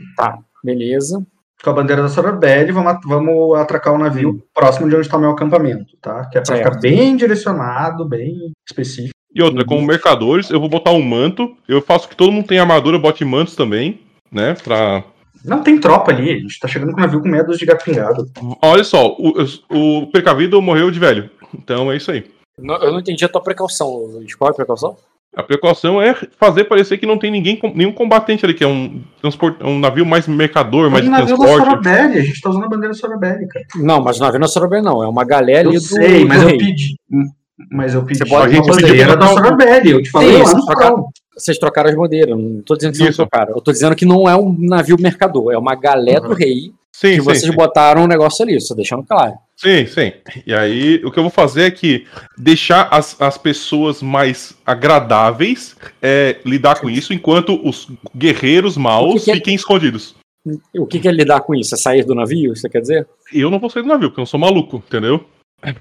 Beleza. 0.64 1.26
Com 1.64 1.70
a 1.70 1.74
bandeira 1.74 2.02
da 2.02 2.10
Sorabelli, 2.10 2.72
vamos, 2.74 2.98
vamos 3.06 3.58
atracar 3.58 3.94
o 3.94 3.98
navio 3.98 4.44
próximo 4.54 4.90
de 4.90 4.96
onde 4.96 5.06
está 5.06 5.16
o 5.18 5.20
meu 5.22 5.30
acampamento, 5.32 5.96
tá? 6.02 6.26
Que 6.26 6.38
é 6.38 6.42
pra 6.42 6.56
Certo. 6.56 6.68
ficar 6.68 6.80
bem 6.82 7.16
direcionado, 7.16 8.06
bem 8.08 8.52
específico. 8.68 9.14
E 9.36 9.42
outra, 9.42 9.66
como 9.66 9.82
mercadores, 9.86 10.50
eu 10.50 10.60
vou 10.60 10.70
botar 10.70 10.92
um 10.92 11.02
manto. 11.02 11.56
Eu 11.68 11.82
faço 11.82 12.08
que 12.08 12.16
todo 12.16 12.32
mundo 12.32 12.48
tenha 12.48 12.62
armadura, 12.62 13.00
bote 13.00 13.26
mantos 13.26 13.56
também, 13.56 14.00
né? 14.32 14.56
Pra. 14.64 15.04
Não 15.44 15.62
tem 15.62 15.78
tropa 15.80 16.12
ali, 16.12 16.30
a 16.32 16.40
gente 16.40 16.60
tá 16.60 16.68
chegando 16.68 16.92
com 16.94 16.98
o 16.98 17.02
navio 17.02 17.22
com 17.22 17.28
medo 17.28 17.58
de 17.58 17.66
gato 17.66 17.84
pingado. 17.84 18.30
Olha 18.62 18.84
só, 18.84 19.08
o, 19.18 19.34
o 20.02 20.08
precavido 20.08 20.62
morreu 20.62 20.90
de 20.90 21.00
velho. 21.00 21.30
Então 21.58 21.92
é 21.92 21.98
isso 21.98 22.12
aí. 22.12 22.24
Não- 22.58 22.76
Eu 22.82 22.92
não 22.94 23.00
entendi 23.00 23.26
a 23.26 23.30
tua 23.30 23.42
precaução, 23.42 23.90
Luiz. 23.90 24.34
Qual 24.36 24.50
é 24.50 24.52
a 24.52 24.56
precaução? 24.56 24.96
A 25.36 25.42
precaução 25.42 26.00
é 26.00 26.14
fazer 26.40 26.66
parecer 26.66 27.00
que 27.00 27.08
não 27.08 27.18
tem 27.18 27.32
ninguém, 27.32 27.60
nenhum 27.74 27.92
combatente 27.92 28.46
ali, 28.46 28.54
que 28.54 28.64
é 28.64 28.68
um, 28.68 29.02
transport, 29.20 29.58
um 29.64 29.80
navio 29.80 30.06
mais 30.06 30.28
mercador, 30.28 30.92
mais 30.92 31.06
o 31.08 31.10
navio 31.10 31.36
da. 31.38 31.48
Sorabelli, 31.48 32.20
a 32.20 32.22
gente 32.24 32.40
tá 32.40 32.52
usando 32.52 32.66
a 32.66 32.70
bandeira 32.70 32.94
da 32.94 33.00
Sorabelli, 33.00 33.48
cara. 33.48 33.66
Não, 33.76 34.00
mas 34.00 34.18
o 34.18 34.22
navio 34.22 34.40
não 34.40 34.46
é 34.46 34.48
Sorobé, 34.48 34.80
não. 34.82 35.04
É 35.04 35.08
uma 35.08 35.26
galera 35.26 35.68
ali 35.68 35.76
Eu 35.76 35.82
do, 35.82 35.88
sei, 35.88 36.22
do 36.22 36.28
mas 36.28 36.42
eu 36.44 36.50
rei. 36.50 36.58
pedi. 36.60 36.96
Mas 37.72 37.94
eu 37.94 38.04
pedi 38.04 38.20
Você 38.20 38.26
pode- 38.26 38.52
a 38.52 38.56
gente 38.56 38.68
bandeira 38.68 38.92
pediu 38.92 39.06
pra 39.08 39.16
da 39.16 39.28
Sorabelli, 39.28 39.92
eu 39.92 40.02
te 40.04 40.10
falei 40.10 40.30
Sim, 40.32 40.38
lá 40.40 40.46
você 40.46 40.56
no 40.56 40.66
trocar- 40.66 40.84
farol. 40.88 41.10
Vocês 41.36 41.58
trocaram 41.58 41.90
as 41.90 41.96
bandeiras. 41.96 42.38
Não 42.38 42.62
tô 42.62 42.76
dizendo 42.76 42.92
que 42.92 42.98
vocês 43.00 43.16
trocaram. 43.16 43.54
Eu 43.56 43.62
tô 43.62 43.72
dizendo 43.72 43.96
que 43.96 44.06
não 44.06 44.28
é 44.30 44.36
um 44.36 44.56
navio 44.60 44.98
mercador. 45.00 45.52
É 45.52 45.58
uma 45.58 45.74
galera 45.76 46.22
do 46.22 46.34
rei 46.34 46.72
Sim, 46.92 47.10
que 47.10 47.16
sim, 47.16 47.22
vocês 47.22 47.42
sim. 47.52 47.52
botaram 47.56 48.04
um 48.04 48.08
negócio 48.08 48.44
ali. 48.44 48.60
Só 48.62 48.76
deixando 48.76 49.04
claro. 49.04 49.34
Sim, 49.58 49.86
sim. 49.88 50.12
E 50.46 50.54
aí, 50.54 51.02
o 51.04 51.12
que 51.12 51.18
eu 51.18 51.24
vou 51.24 51.32
fazer 51.32 51.64
é 51.64 51.72
que 51.72 52.06
deixar 52.38 52.88
as, 52.92 53.20
as 53.20 53.36
pessoas 53.38 54.02
mais 54.04 54.56
agradáveis 54.66 55.76
é, 56.02 56.38
lidar 56.46 56.80
com 56.80 56.90
isso, 56.90 57.14
enquanto 57.14 57.60
os 57.68 57.88
guerreiros 58.16 58.78
maus 58.78 59.20
que 59.22 59.26
que 59.26 59.32
é- 59.32 59.36
fiquem 59.36 59.56
escondidos. 59.56 60.16
O 60.78 60.86
que, 60.86 61.00
que 61.00 61.08
é 61.08 61.12
lidar 61.12 61.40
com 61.42 61.56
isso? 61.56 61.74
É 61.74 61.78
sair 61.78 62.04
do 62.04 62.14
navio? 62.14 62.54
Você 62.56 62.68
quer 62.70 62.82
dizer? 62.82 63.08
Eu 63.34 63.50
não 63.50 63.60
vou 63.60 63.70
sair 63.70 63.82
do 63.84 63.88
navio, 63.88 64.10
porque 64.10 64.20
eu 64.20 64.24
não 64.24 64.28
sou 64.28 64.40
maluco, 64.40 64.84
entendeu? 64.88 65.24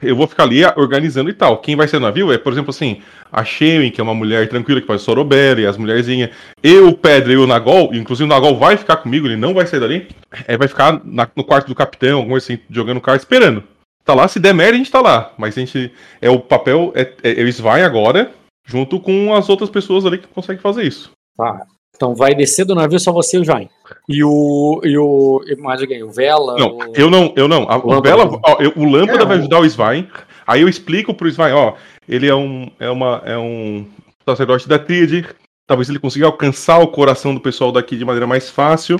Eu 0.02 0.16
vou 0.16 0.26
ficar 0.26 0.44
ali 0.44 0.64
organizando 0.76 1.28
e 1.30 1.32
tal. 1.32 1.58
Quem 1.58 1.74
vai 1.76 1.88
ser 1.88 1.98
no 1.98 2.06
navio 2.06 2.32
é, 2.32 2.38
por 2.38 2.52
exemplo, 2.52 2.70
assim, 2.70 3.00
a 3.30 3.44
Shemin, 3.44 3.90
que 3.90 4.00
é 4.00 4.04
uma 4.04 4.14
mulher 4.14 4.48
tranquila 4.48 4.80
que 4.80 4.86
faz 4.86 5.02
Soroberi, 5.02 5.66
as 5.66 5.76
mulherzinhas. 5.76 6.30
Eu, 6.62 6.88
o 6.88 6.96
Pedro 6.96 7.32
e 7.32 7.36
o 7.36 7.46
Nagol, 7.46 7.94
inclusive 7.94 8.24
o 8.24 8.28
Nagol 8.32 8.56
vai 8.58 8.76
ficar 8.76 8.96
comigo, 8.96 9.26
ele 9.26 9.36
não 9.36 9.54
vai 9.54 9.66
sair 9.66 9.80
dali. 9.80 10.08
É, 10.46 10.56
vai 10.56 10.68
ficar 10.68 11.00
na- 11.04 11.28
no 11.34 11.44
quarto 11.44 11.68
do 11.68 11.74
capitão, 11.74 12.18
alguma 12.18 12.38
assim, 12.38 12.58
jogando 12.70 13.00
carta, 13.00 13.22
esperando. 13.24 13.62
Tá 14.04 14.14
lá, 14.14 14.26
se 14.26 14.40
der 14.40 14.52
merda, 14.52 14.74
a 14.74 14.78
gente 14.78 14.90
tá 14.90 15.00
lá. 15.00 15.32
Mas 15.38 15.56
a 15.56 15.60
gente. 15.60 15.92
É 16.20 16.28
o 16.28 16.40
papel. 16.40 16.92
É, 16.94 17.02
é, 17.22 17.30
eles 17.30 17.60
vão 17.60 17.72
agora, 17.72 18.32
junto 18.66 18.98
com 18.98 19.34
as 19.34 19.48
outras 19.48 19.70
pessoas 19.70 20.04
ali 20.04 20.18
que 20.18 20.26
conseguem 20.28 20.60
fazer 20.60 20.82
isso. 20.82 21.10
Tá. 21.36 21.66
Então 22.02 22.16
vai 22.16 22.34
descer 22.34 22.64
do 22.64 22.74
navio 22.74 22.98
só 22.98 23.12
você 23.12 23.36
e 23.36 23.40
o 23.40 23.44
Jaime. 23.44 23.70
E 24.08 24.24
o. 24.24 24.80
E 24.82 24.98
o. 24.98 25.40
E 25.46 25.54
mais 25.54 25.80
alguém? 25.80 26.02
O 26.02 26.10
Vela? 26.10 26.56
Não, 26.58 26.76
o... 26.78 26.92
eu 26.96 27.08
não, 27.08 27.32
eu 27.36 27.46
não. 27.46 27.62
A- 27.70 27.76
o, 27.76 27.86
Lâmpada. 27.86 28.00
Bela, 28.00 28.40
ó, 28.44 28.56
eu- 28.60 28.72
o 28.74 28.84
Lâmpada 28.84 29.22
É, 29.22 29.24
vai 29.26 29.36
o- 29.36 29.38
ajudar 29.38 29.60
o 29.60 29.64
Svein. 29.64 30.08
Aí 30.44 30.62
eu 30.62 30.68
explico 30.68 31.14
pro 31.14 31.28
Svein, 31.28 31.52
ó, 31.52 31.74
ele 32.08 32.26
é 32.26 32.34
um, 32.34 32.68
é 32.80 32.90
uma, 32.90 33.22
é 33.24 33.38
um 33.38 33.86
sacerdote 34.28 34.68
da 34.68 34.80
tríade. 34.80 35.24
Talvez 35.64 35.88
ele 35.88 36.00
consiga 36.00 36.26
alcançar 36.26 36.80
o 36.80 36.88
coração 36.88 37.32
do 37.32 37.40
pessoal 37.40 37.70
daqui 37.70 37.96
de 37.96 38.04
maneira 38.04 38.26
mais 38.26 38.50
fácil. 38.50 38.96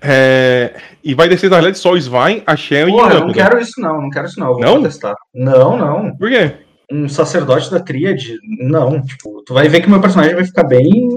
É, 0.00 0.74
e 1.02 1.12
vai 1.12 1.28
descer, 1.28 1.50
na 1.50 1.56
realidade, 1.56 1.78
só 1.78 1.90
o 1.90 1.96
Svein, 1.96 2.44
a 2.46 2.54
Shen 2.54 2.82
e 2.82 2.84
o 2.84 2.92
Porra, 2.92 3.14
eu 3.14 3.20
não 3.20 3.26
Lâmpada. 3.26 3.50
quero 3.50 3.60
isso 3.60 3.80
não, 3.80 4.02
não 4.02 4.10
quero 4.10 4.26
isso 4.28 4.38
não, 4.38 4.46
eu 4.46 4.52
vou 4.54 4.62
Não? 4.62 4.72
protestar. 4.74 5.14
Não, 5.34 5.76
não. 5.76 6.16
Por 6.16 6.30
quê? 6.30 6.52
Um 6.92 7.08
sacerdote 7.08 7.70
da 7.70 7.78
tríade, 7.78 8.38
não. 8.42 9.00
Tipo, 9.00 9.42
tu 9.44 9.54
vai 9.54 9.68
ver 9.68 9.80
que 9.80 9.88
meu 9.88 10.00
personagem 10.00 10.34
vai 10.34 10.44
ficar 10.44 10.64
bem, 10.64 11.08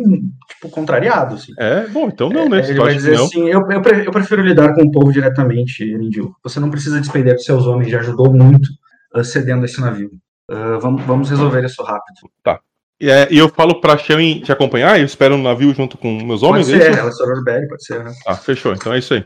tipo, 0.48 0.70
contrariado, 0.70 1.36
assim. 1.36 1.52
É, 1.58 1.88
bom, 1.88 2.08
então 2.08 2.30
não, 2.30 2.48
né? 2.48 2.60
Ele 2.60 2.76
tu 2.76 2.84
vai 2.84 2.94
dizer 2.94 3.16
assim, 3.16 3.50
eu, 3.50 3.68
eu, 3.72 3.82
pre- 3.82 4.06
eu 4.06 4.12
prefiro 4.12 4.44
lidar 4.44 4.76
com 4.76 4.84
o 4.84 4.92
povo 4.92 5.12
diretamente, 5.12 5.84
Erindil. 5.84 6.36
Você 6.44 6.60
não 6.60 6.70
precisa 6.70 7.00
despender 7.02 7.34
dos 7.34 7.44
seus 7.46 7.66
homens, 7.66 7.90
já 7.90 8.00
ajudou 8.02 8.32
muito 8.32 8.70
uh, 9.16 9.24
cedendo 9.24 9.66
esse 9.66 9.82
navio. 9.82 10.12
Uh, 10.52 10.80
vamos, 10.80 11.04
vamos 11.06 11.30
resolver 11.30 11.64
isso 11.66 11.82
rápido. 11.82 12.30
E, 13.02 13.10
é, 13.10 13.28
e 13.32 13.38
eu 13.40 13.50
falo 13.50 13.82
pra 13.82 13.98
Shen 13.98 14.42
te 14.42 14.52
acompanhar, 14.52 15.00
eu 15.00 15.06
espero 15.06 15.36
no 15.36 15.44
navio 15.44 15.74
junto 15.74 15.98
com 15.98 16.24
meus 16.24 16.42
Pode 16.42 16.52
homens, 16.52 16.70
é 16.70 16.80
ser, 16.80 16.92
isso? 16.92 17.00
ela 17.00 17.10
é 17.10 17.12
Sororberry, 17.12 17.68
pode 17.68 17.84
ser, 17.84 18.04
né? 18.04 18.14
Ah, 18.28 18.36
fechou, 18.36 18.74
então 18.74 18.94
é 18.94 19.00
isso 19.00 19.16
aí. 19.16 19.26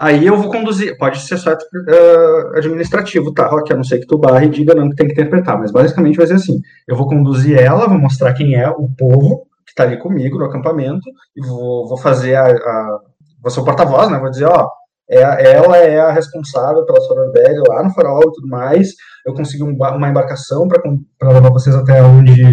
Aí 0.00 0.26
eu 0.26 0.34
vou 0.34 0.50
conduzir, 0.50 0.96
pode 0.96 1.20
ser 1.20 1.36
só 1.36 1.52
uh, 1.52 2.56
administrativo, 2.56 3.34
tá? 3.34 3.54
Ok, 3.54 3.74
a 3.74 3.76
não 3.76 3.84
ser 3.84 3.98
que 3.98 4.06
tu 4.06 4.16
barre 4.16 4.46
e 4.46 4.50
diga 4.50 4.74
não 4.74 4.88
que 4.88 4.96
tem 4.96 5.06
que 5.06 5.12
interpretar, 5.12 5.58
mas 5.58 5.70
basicamente 5.70 6.16
vai 6.16 6.26
ser 6.26 6.34
assim: 6.34 6.58
eu 6.88 6.96
vou 6.96 7.06
conduzir 7.06 7.58
ela, 7.58 7.86
vou 7.86 7.98
mostrar 7.98 8.32
quem 8.32 8.54
é 8.54 8.66
o 8.70 8.88
povo 8.96 9.46
que 9.66 9.74
tá 9.74 9.82
ali 9.82 9.98
comigo 9.98 10.38
no 10.38 10.46
acampamento, 10.46 11.06
e 11.36 11.46
vou, 11.46 11.86
vou 11.86 11.98
fazer 11.98 12.34
a, 12.34 12.46
a. 12.46 12.98
Vou 13.42 13.50
ser 13.50 13.60
o 13.60 13.64
porta-voz, 13.64 14.10
né? 14.10 14.18
Vou 14.18 14.30
dizer, 14.30 14.46
ó, 14.46 14.70
é, 15.10 15.52
ela 15.52 15.76
é 15.76 16.00
a 16.00 16.10
responsável 16.10 16.84
pela 16.86 17.00
Sororberry 17.02 17.60
lá 17.68 17.82
no 17.82 17.92
farol 17.92 18.22
e 18.22 18.32
tudo 18.32 18.48
mais. 18.48 18.94
Eu 19.26 19.34
consegui 19.34 19.64
um 19.64 19.74
uma 19.74 20.08
embarcação 20.08 20.66
para 20.66 21.32
levar 21.32 21.50
vocês 21.50 21.76
até 21.76 22.02
onde 22.02 22.50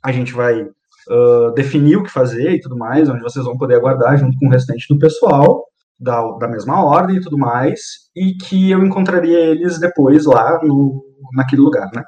a 0.00 0.12
gente 0.12 0.32
vai 0.32 0.62
uh, 0.62 1.52
definir 1.56 1.96
o 1.96 2.04
que 2.04 2.10
fazer 2.10 2.52
e 2.52 2.60
tudo 2.60 2.76
mais, 2.76 3.08
onde 3.08 3.22
vocês 3.22 3.44
vão 3.44 3.58
poder 3.58 3.74
aguardar 3.74 4.16
junto 4.16 4.38
com 4.38 4.46
o 4.46 4.50
restante 4.50 4.86
do 4.88 4.98
pessoal 4.98 5.64
da, 5.98 6.22
da 6.38 6.48
mesma 6.48 6.84
ordem 6.84 7.16
e 7.16 7.20
tudo 7.20 7.38
mais, 7.38 8.08
e 8.14 8.34
que 8.34 8.70
eu 8.70 8.84
encontraria 8.84 9.38
eles 9.38 9.78
depois 9.78 10.24
lá 10.26 10.60
no, 10.62 11.04
naquele 11.32 11.62
lugar, 11.62 11.90
né? 11.94 12.02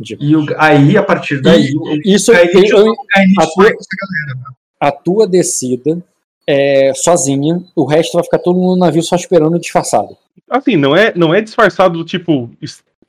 Entendi. 0.00 0.16
E 0.20 0.36
o- 0.36 0.44
aí, 0.58 0.96
a 0.96 1.02
partir 1.02 1.40
daí, 1.40 1.72
E, 2.04 2.14
isso 2.14 2.32
aí 2.32 2.50
eu, 2.52 2.78
eu- 2.78 2.92
a 3.38 3.46
tua- 3.46 3.54
com 3.54 3.62
essa 3.62 3.96
galera. 4.00 4.40
a 4.80 4.90
tua 4.92 5.26
descida 5.26 6.02
é 6.46 6.92
sozinha, 6.94 7.62
o 7.74 7.84
resto 7.84 8.14
vai 8.14 8.24
ficar 8.24 8.38
todo 8.38 8.58
mundo 8.58 8.74
no 8.74 8.84
navio 8.84 9.02
só 9.02 9.16
esperando 9.16 9.58
disfarçado. 9.58 10.16
Assim, 10.50 10.76
não 10.76 10.94
é, 10.94 11.12
não 11.16 11.34
é 11.34 11.40
disfarçado 11.40 11.98
do 11.98 12.04
tipo, 12.04 12.50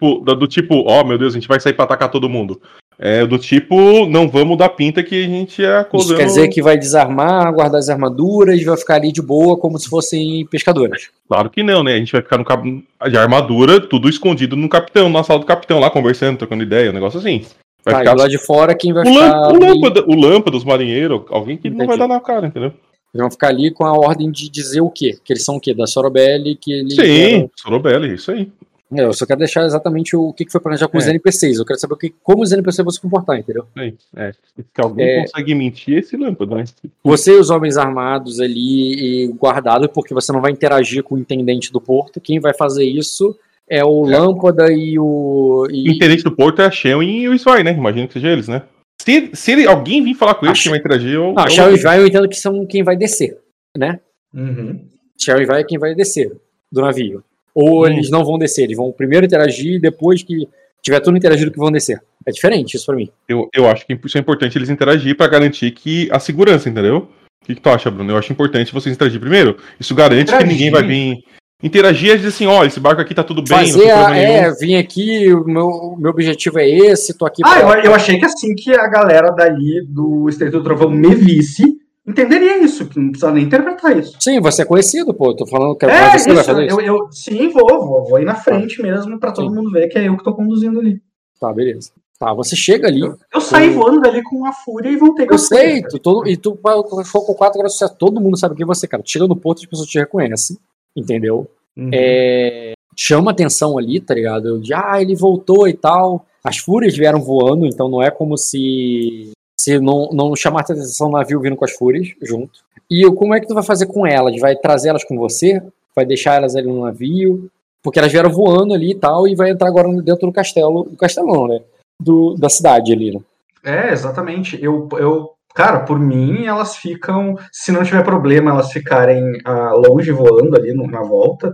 do, 0.02 0.20
do 0.36 0.48
tipo, 0.48 0.84
ó, 0.88 1.04
meu 1.04 1.18
Deus, 1.18 1.34
a 1.34 1.38
gente 1.40 1.48
vai 1.48 1.60
sair 1.60 1.74
pra 1.74 1.86
atacar 1.86 2.10
todo 2.10 2.30
mundo. 2.30 2.62
É 3.00 3.26
do 3.28 3.38
tipo, 3.38 4.08
não 4.08 4.28
vamos 4.28 4.58
dar 4.58 4.70
pinta 4.70 5.04
que 5.04 5.24
a 5.24 5.28
gente 5.28 5.64
é 5.64 5.68
Isso 5.68 5.78
acusando. 5.82 6.18
quer 6.20 6.26
dizer 6.26 6.48
que 6.48 6.64
vai 6.64 6.78
desarmar, 6.78 7.54
guardar 7.54 7.78
as 7.80 7.90
armaduras, 7.90 8.64
vai 8.64 8.76
ficar 8.76 8.96
ali 8.96 9.12
de 9.12 9.22
boa, 9.22 9.56
como 9.56 9.78
se 9.78 9.88
fossem 9.88 10.46
pescadores. 10.48 11.10
Claro 11.28 11.48
que 11.50 11.62
não, 11.62 11.84
né? 11.84 11.94
A 11.94 11.98
gente 11.98 12.12
vai 12.12 12.22
ficar 12.24 12.40
no 12.40 12.46
cap... 12.46 12.64
de 12.64 13.18
armadura, 13.18 13.80
tudo 13.80 14.10
escondido 14.10 14.56
no 14.56 14.68
capitão, 14.68 15.10
na 15.10 15.24
sala 15.24 15.40
do 15.40 15.46
capitão 15.46 15.80
lá, 15.80 15.92
conversando, 15.92 16.38
trocando 16.40 16.64
ideia, 16.64 16.90
um 16.90 16.94
negócio 16.94 17.20
assim. 17.20 17.46
Vai 17.86 17.94
Tá, 17.94 18.00
ficar 18.00 18.14
lado 18.16 18.30
de 18.32 18.38
fora 18.40 18.76
quem 18.76 18.92
vai 18.92 19.04
o, 19.04 19.14
ficar. 19.14 19.48
o, 19.54 19.60
lâmpada, 19.60 20.04
o 20.08 20.16
lâmpada, 20.16 20.58
os 20.58 20.64
marinheiros, 20.66 21.22
alguém 21.30 21.56
que 21.56 21.70
não 21.70 21.76
Entendi. 21.76 21.88
vai 21.90 21.98
dar 22.00 22.08
na 22.08 22.20
cara, 22.20 22.48
entendeu? 22.48 22.70
Eles 23.14 23.22
vão 23.22 23.32
ficar 23.32 23.48
ali 23.50 23.72
com 23.72 23.86
a 23.86 23.94
ordem 23.94 24.30
de 24.32 24.50
dizer 24.50 24.82
o 24.82 24.90
quê? 24.90 25.18
Que 25.24 25.34
eles 25.34 25.46
são 25.46 25.56
o 25.56 25.60
quê? 25.62 25.74
Da 25.74 25.88
Sorobelli, 25.88 26.56
que 26.56 26.72
eles. 26.74 26.96
Sim, 26.96 27.50
Sorobelli, 27.56 28.16
isso 28.16 28.32
aí. 28.32 28.50
É, 28.94 29.02
eu 29.04 29.12
só 29.14 29.26
quero 29.26 29.40
deixar 29.40 29.66
exatamente 29.66 30.16
o 30.16 30.32
que 30.32 30.50
foi 30.50 30.62
planejado 30.62 30.90
com 30.92 30.98
os 30.98 31.06
É. 31.06 31.10
NPCs. 31.10 31.58
Eu 31.60 31.66
quero 31.66 31.78
saber 31.80 31.94
o 31.94 31.98
que, 31.98 32.14
como 32.24 32.42
os 32.44 32.52
NPCs 32.54 32.84
vão 32.86 32.92
se 32.92 33.02
comportar, 33.02 33.38
entendeu? 33.38 33.64
isso 33.64 33.80
aí. 33.80 33.96
É. 34.16 34.32
Se 34.32 34.66
alguém 34.78 35.06
É. 35.08 35.22
consegue 35.22 35.54
mentir, 35.56 35.96
é 35.96 36.00
esse 36.00 36.16
lâmpada, 36.16 36.56
né? 36.56 36.64
Você 37.04 37.32
e 37.34 37.40
os 37.40 37.50
homens 37.50 37.76
armados 37.76 38.40
ali 38.40 39.26
e 39.26 39.28
guardados, 39.34 39.90
porque 39.94 40.14
você 40.14 40.32
não 40.32 40.40
vai 40.42 40.52
interagir 40.52 41.04
com 41.04 41.16
o 41.16 41.20
intendente 41.20 41.72
do 41.72 41.82
porto. 41.82 42.22
Quem 42.22 42.40
vai 42.40 42.54
fazer 42.54 42.86
isso 42.86 43.38
é 43.70 43.84
o 43.84 44.06
Lâmpada 44.06 44.72
e 44.72 44.98
o. 44.98 45.66
O 45.68 45.72
E, 45.72 45.90
intendente 45.94 46.24
do 46.24 46.32
Porto 46.34 46.62
é 46.62 46.66
a 46.66 46.72
Shelwyn 46.72 47.24
e 47.24 47.28
o 47.28 47.38
Swy, 47.38 47.64
né? 47.64 47.74
Imagino 47.74 48.08
que 48.08 48.14
seja 48.14 48.30
eles, 48.30 48.48
né? 48.48 48.62
Se, 49.02 49.30
se 49.34 49.52
ele, 49.52 49.68
alguém 49.68 50.02
vir 50.02 50.14
falar 50.16 50.36
com 50.36 50.46
ele, 50.46 50.52
Acho- 50.54 50.64
que 50.64 50.70
vai 50.70 50.80
interagir, 50.80 51.12
eu. 51.14 51.34
não, 51.34 51.44
eu- 51.44 51.50
Shell 51.50 51.76
e 51.76 51.82
Vai 51.82 52.00
eu 52.00 52.08
entendo 52.08 52.30
que 52.30 52.38
são 52.38 52.66
quem 52.66 52.84
vai 52.84 52.96
descer, 52.96 53.38
né? 53.78 54.00
Uhum. 54.34 54.80
Shell 55.20 55.42
e 55.42 55.46
Vai 55.46 55.62
é 55.62 55.64
quem 55.66 55.78
vai 55.78 55.94
descer 55.94 56.32
do 56.72 56.82
navio. 56.82 57.24
Ou 57.60 57.84
Hum. 57.84 57.88
eles 57.88 58.10
não 58.12 58.24
vão 58.24 58.38
descer, 58.38 58.64
eles 58.66 58.78
vão 58.78 58.92
primeiro 58.92 59.26
interagir 59.26 59.74
e 59.74 59.80
depois 59.80 60.22
que 60.22 60.48
tiver 60.82 61.00
tudo 61.00 61.18
interagido 61.18 61.50
que 61.52 61.58
vão 61.58 61.72
descer. 61.72 62.00
É 62.26 62.32
diferente 62.32 62.76
isso 62.76 62.86
pra 62.86 62.96
mim. 62.96 63.10
Eu, 63.28 63.50
eu 63.56 63.68
acho 63.68 63.86
que 63.88 63.98
isso 64.06 64.18
é 64.18 64.22
importante 64.22 64.58
eles 64.58 64.70
interagir 64.70 65.18
pra 65.18 65.28
garantir 65.28 65.72
que 65.72 66.08
a 66.12 66.20
segurança, 66.20 66.70
entendeu? 66.70 67.08
O 67.44 67.46
que, 67.48 67.56
que 67.56 67.62
tu 67.62 67.70
acha, 67.70 67.90
Bruno? 67.90 68.12
Eu 68.12 68.18
acho 68.18 68.32
importante 68.32 68.72
vocês 68.74 68.94
interagir 68.94 69.20
primeiro. 69.20 69.58
Isso 69.80 69.96
garante 69.96 70.24
Interagir. 70.24 70.48
que 70.48 70.54
ninguém 70.54 70.70
vai 70.72 70.84
vir. 70.84 71.18
Interagir 71.64 72.12
é 72.12 72.16
dizer 72.18 72.28
assim, 72.28 72.46
ó, 72.46 72.64
esse 72.64 72.80
barco 72.80 73.02
aqui 73.02 73.16
tá 73.16 73.24
tudo 73.24 73.42
bem, 73.42 73.58
Fazer 73.58 73.72
não 73.72 73.80
tem 73.80 73.92
a, 73.92 74.16
é, 74.18 74.52
vim 74.54 74.76
aqui, 74.76 75.34
o 75.34 75.44
meu, 75.46 75.96
meu 75.98 76.12
objetivo 76.12 76.60
é 76.60 76.70
esse, 76.70 77.18
tô 77.18 77.26
aqui 77.26 77.42
Ah, 77.44 77.50
pra- 77.62 77.80
eu, 77.80 77.86
eu 77.86 77.96
achei 77.96 78.20
que 78.20 78.26
assim 78.26 78.54
que 78.54 78.72
a 78.76 78.86
galera 78.88 79.32
dali 79.32 79.82
do 79.88 80.30
Estreito 80.30 80.60
do 80.60 80.64
Trovão 80.64 80.92
me 80.92 81.16
visse, 81.16 81.64
entenderia 82.08 82.58
isso, 82.64 82.88
que 82.88 83.00
não 83.00 83.10
precisa 83.12 83.32
nem 83.32 83.44
interpretar 83.44 83.98
isso. 83.98 84.16
Sim, 84.20 84.40
você 84.40 84.62
é 84.62 84.66
conhecido, 84.66 85.14
pô. 85.14 85.36
Tô 85.36 85.46
falando 85.46 85.76
que 85.76 85.86
É, 85.86 85.90
você 86.18 86.30
vai 86.30 86.36
isso, 86.38 86.44
fazer 86.46 86.66
isso. 86.68 86.80
eu, 86.82 86.86
eu 86.86 87.12
sim, 87.12 87.50
vou, 87.50 87.68
vou, 87.86 88.06
vou 88.08 88.20
ir 88.20 88.26
na 88.26 88.36
frente 88.36 88.82
mesmo 88.82 89.20
pra 89.20 89.32
todo 89.32 89.50
Sim. 89.50 89.56
mundo 89.56 89.72
ver 89.72 89.88
que 89.88 89.98
é 89.98 90.08
eu 90.08 90.18
que 90.18 90.24
tô 90.24 90.34
conduzindo 90.34 90.80
ali. 90.80 91.02
Tá, 91.40 91.52
beleza. 91.54 91.92
Tá, 92.20 92.34
você 92.34 92.56
chega 92.56 92.88
ali. 92.88 93.02
Eu 93.02 93.42
saí 93.42 93.70
Sim. 93.70 93.76
voando 93.76 94.02
dali 94.02 94.24
com 94.24 94.44
a 94.48 94.52
fúria 94.52 94.90
e 94.90 94.96
voltei 94.98 95.28
com 95.28 95.34
Eu 95.34 95.36
a 95.36 95.40
fúria. 95.40 95.64
sei, 95.64 95.82
tu, 95.84 96.00
todo, 96.00 96.28
e 96.28 96.36
tu 96.36 96.58
for 97.06 97.26
com 97.26 97.34
4 97.36 97.60
graus 97.60 97.78
de 97.78 97.98
todo 97.98 98.20
mundo 98.20 98.38
sabe 98.38 98.56
quem 98.56 98.64
é 98.64 98.68
você, 98.68 98.88
cara. 98.88 99.04
Chega 99.06 99.28
no 99.28 99.36
porto, 99.36 99.60
as 99.60 99.66
pessoas 99.68 99.88
te 99.88 100.00
reconhecem, 100.00 100.58
entendeu? 100.96 101.48
Uhum. 101.76 101.92
É, 101.94 102.74
chama 102.98 103.30
atenção 103.30 103.78
ali, 103.78 104.00
tá 104.00 104.16
ligado? 104.16 104.60
De, 104.60 104.74
ah, 104.74 105.00
ele 105.00 105.16
voltou 105.16 105.68
e 105.68 105.74
tal. 105.74 106.26
As 106.44 106.58
fúrias 106.58 106.98
vieram 106.98 107.22
voando, 107.22 107.68
então 107.68 107.88
não 107.88 108.02
é 108.02 108.10
como 108.10 108.36
se 108.36 109.30
se 109.68 109.80
não, 109.80 110.10
não 110.14 110.34
chamasse 110.34 110.72
atenção 110.72 111.10
o 111.10 111.12
navio 111.12 111.42
vindo 111.42 111.58
com 111.58 111.66
as 111.66 111.74
fúrias 111.74 112.08
junto. 112.22 112.60
E 112.90 113.04
como 113.12 113.34
é 113.34 113.40
que 113.42 113.48
tu 113.48 113.54
vai 113.54 113.64
fazer 113.64 113.86
com 113.88 114.08
elas? 114.08 114.40
Vai 114.40 114.56
trazer 114.56 114.88
elas 114.90 115.04
com 115.04 115.18
você? 115.18 115.62
Vai 115.94 116.06
deixar 116.06 116.36
elas 116.36 116.56
ali 116.56 116.68
no 116.68 116.86
navio? 116.86 117.50
Porque 117.84 118.00
elas 118.00 118.12
vieram 118.12 118.30
voando 118.30 118.74
ali 118.74 118.92
e 118.92 118.96
tal, 118.96 119.28
e 119.28 119.36
vai 119.36 119.50
entrar 119.50 119.68
agora 119.68 119.90
dentro 120.02 120.26
do 120.28 120.32
castelo. 120.32 120.84
Do 120.86 120.96
castelo 120.96 121.28
não, 121.28 121.48
né? 121.50 121.60
Do, 122.02 122.36
da 122.36 122.48
cidade 122.48 122.94
ali, 122.94 123.12
né? 123.14 123.20
É, 123.66 123.92
exatamente. 123.92 124.58
Eu, 124.64 124.88
eu, 124.94 125.32
cara, 125.54 125.82
por 125.82 126.00
mim, 126.00 126.46
elas 126.46 126.78
ficam. 126.78 127.36
Se 127.52 127.72
não 127.74 127.84
tiver 127.84 128.04
problema, 128.06 128.52
elas 128.52 128.72
ficarem 128.72 129.38
ah, 129.44 129.74
longe 129.74 130.12
voando 130.12 130.56
ali 130.56 130.74
no- 130.74 130.88
na 130.88 131.02
volta, 131.02 131.54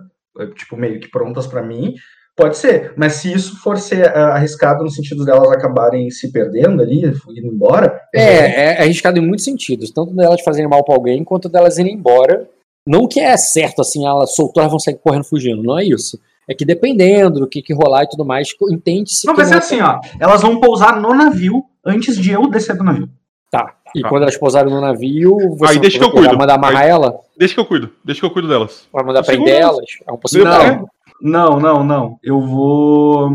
tipo, 0.56 0.78
meio 0.78 1.00
que 1.00 1.10
prontas 1.10 1.48
pra 1.48 1.64
mim. 1.64 1.96
Pode 2.36 2.58
ser, 2.58 2.94
mas 2.98 3.14
se 3.14 3.32
isso 3.32 3.62
for 3.62 3.78
ser 3.78 4.08
ah, 4.16 4.34
arriscado 4.36 4.84
no 4.84 4.90
sentido 4.90 5.24
delas 5.24 5.52
acabarem 5.52 6.10
se 6.10 6.32
perdendo 6.32 6.82
ali, 6.82 7.02
indo 7.06 7.48
embora. 7.48 8.02
É, 8.14 8.72
é 8.78 8.82
arriscado 8.82 9.20
em 9.20 9.22
muitos 9.26 9.46
sentidos, 9.46 9.92
tanto 9.92 10.16
delas 10.16 10.42
fazerem 10.42 10.68
mal 10.68 10.84
pra 10.84 10.96
alguém, 10.96 11.24
quanto 11.24 11.48
delas 11.48 11.78
irem 11.78 11.94
embora. 11.94 12.50
Não 12.88 13.08
que 13.08 13.20
é 13.20 13.38
certo, 13.38 13.82
assim, 13.82 14.06
ela 14.06 14.26
soltou, 14.26 14.62
elas 14.62 14.72
vão 14.72 14.80
sair 14.80 14.96
correndo 14.96 15.24
fugindo, 15.26 15.62
não 15.62 15.78
é 15.78 15.86
isso. 15.86 16.20
É 16.50 16.54
que 16.56 16.66
dependendo 16.66 17.40
do 17.42 17.48
que, 17.48 17.62
que 17.62 17.74
rolar 17.74 18.04
e 18.04 18.10
tudo 18.10 18.26
mais, 18.26 18.50
entende-se 18.72 19.26
Não, 19.28 19.36
vai 19.36 19.46
ser 19.46 19.56
assim, 19.56 19.80
ó. 19.80 20.00
Elas 20.20 20.42
vão 20.42 20.60
pousar 20.60 21.00
no 21.00 21.14
navio 21.14 21.64
antes 21.86 22.18
de 22.18 22.32
eu 22.32 22.50
descer 22.50 22.76
do 22.76 22.84
navio. 22.84 23.08
Tá. 23.52 23.76
E 23.96 24.02
Tá. 24.02 24.10
quando 24.10 24.24
elas 24.24 24.36
pousarem 24.36 24.74
no 24.74 24.82
navio, 24.82 25.38
você 25.56 25.74
Aí 25.74 25.80
deixa 25.80 26.00
que 26.00 26.04
eu 26.04 26.12
vai 26.12 26.18
cuido. 26.24 26.38
mandar 26.38 26.56
amarrar 26.56 26.82
Aí- 26.82 26.90
ela? 26.90 27.16
Deixa 27.38 27.54
que 27.54 27.60
eu 27.60 27.66
cuido, 27.66 27.92
deixa 28.04 28.20
que 28.22 28.26
eu 28.26 28.32
cuido 28.32 28.48
delas. 28.48 28.88
Vai 28.92 29.04
mandar 29.06 29.24
prender 29.24 29.62
elas? 29.62 29.86
É 30.06 30.12
um 30.12 30.18
possível. 30.18 30.46
Não. 30.48 30.88
Não, 31.24 31.60
não, 31.60 31.84
não. 31.84 32.20
Eu 32.22 32.42
vou. 32.42 33.32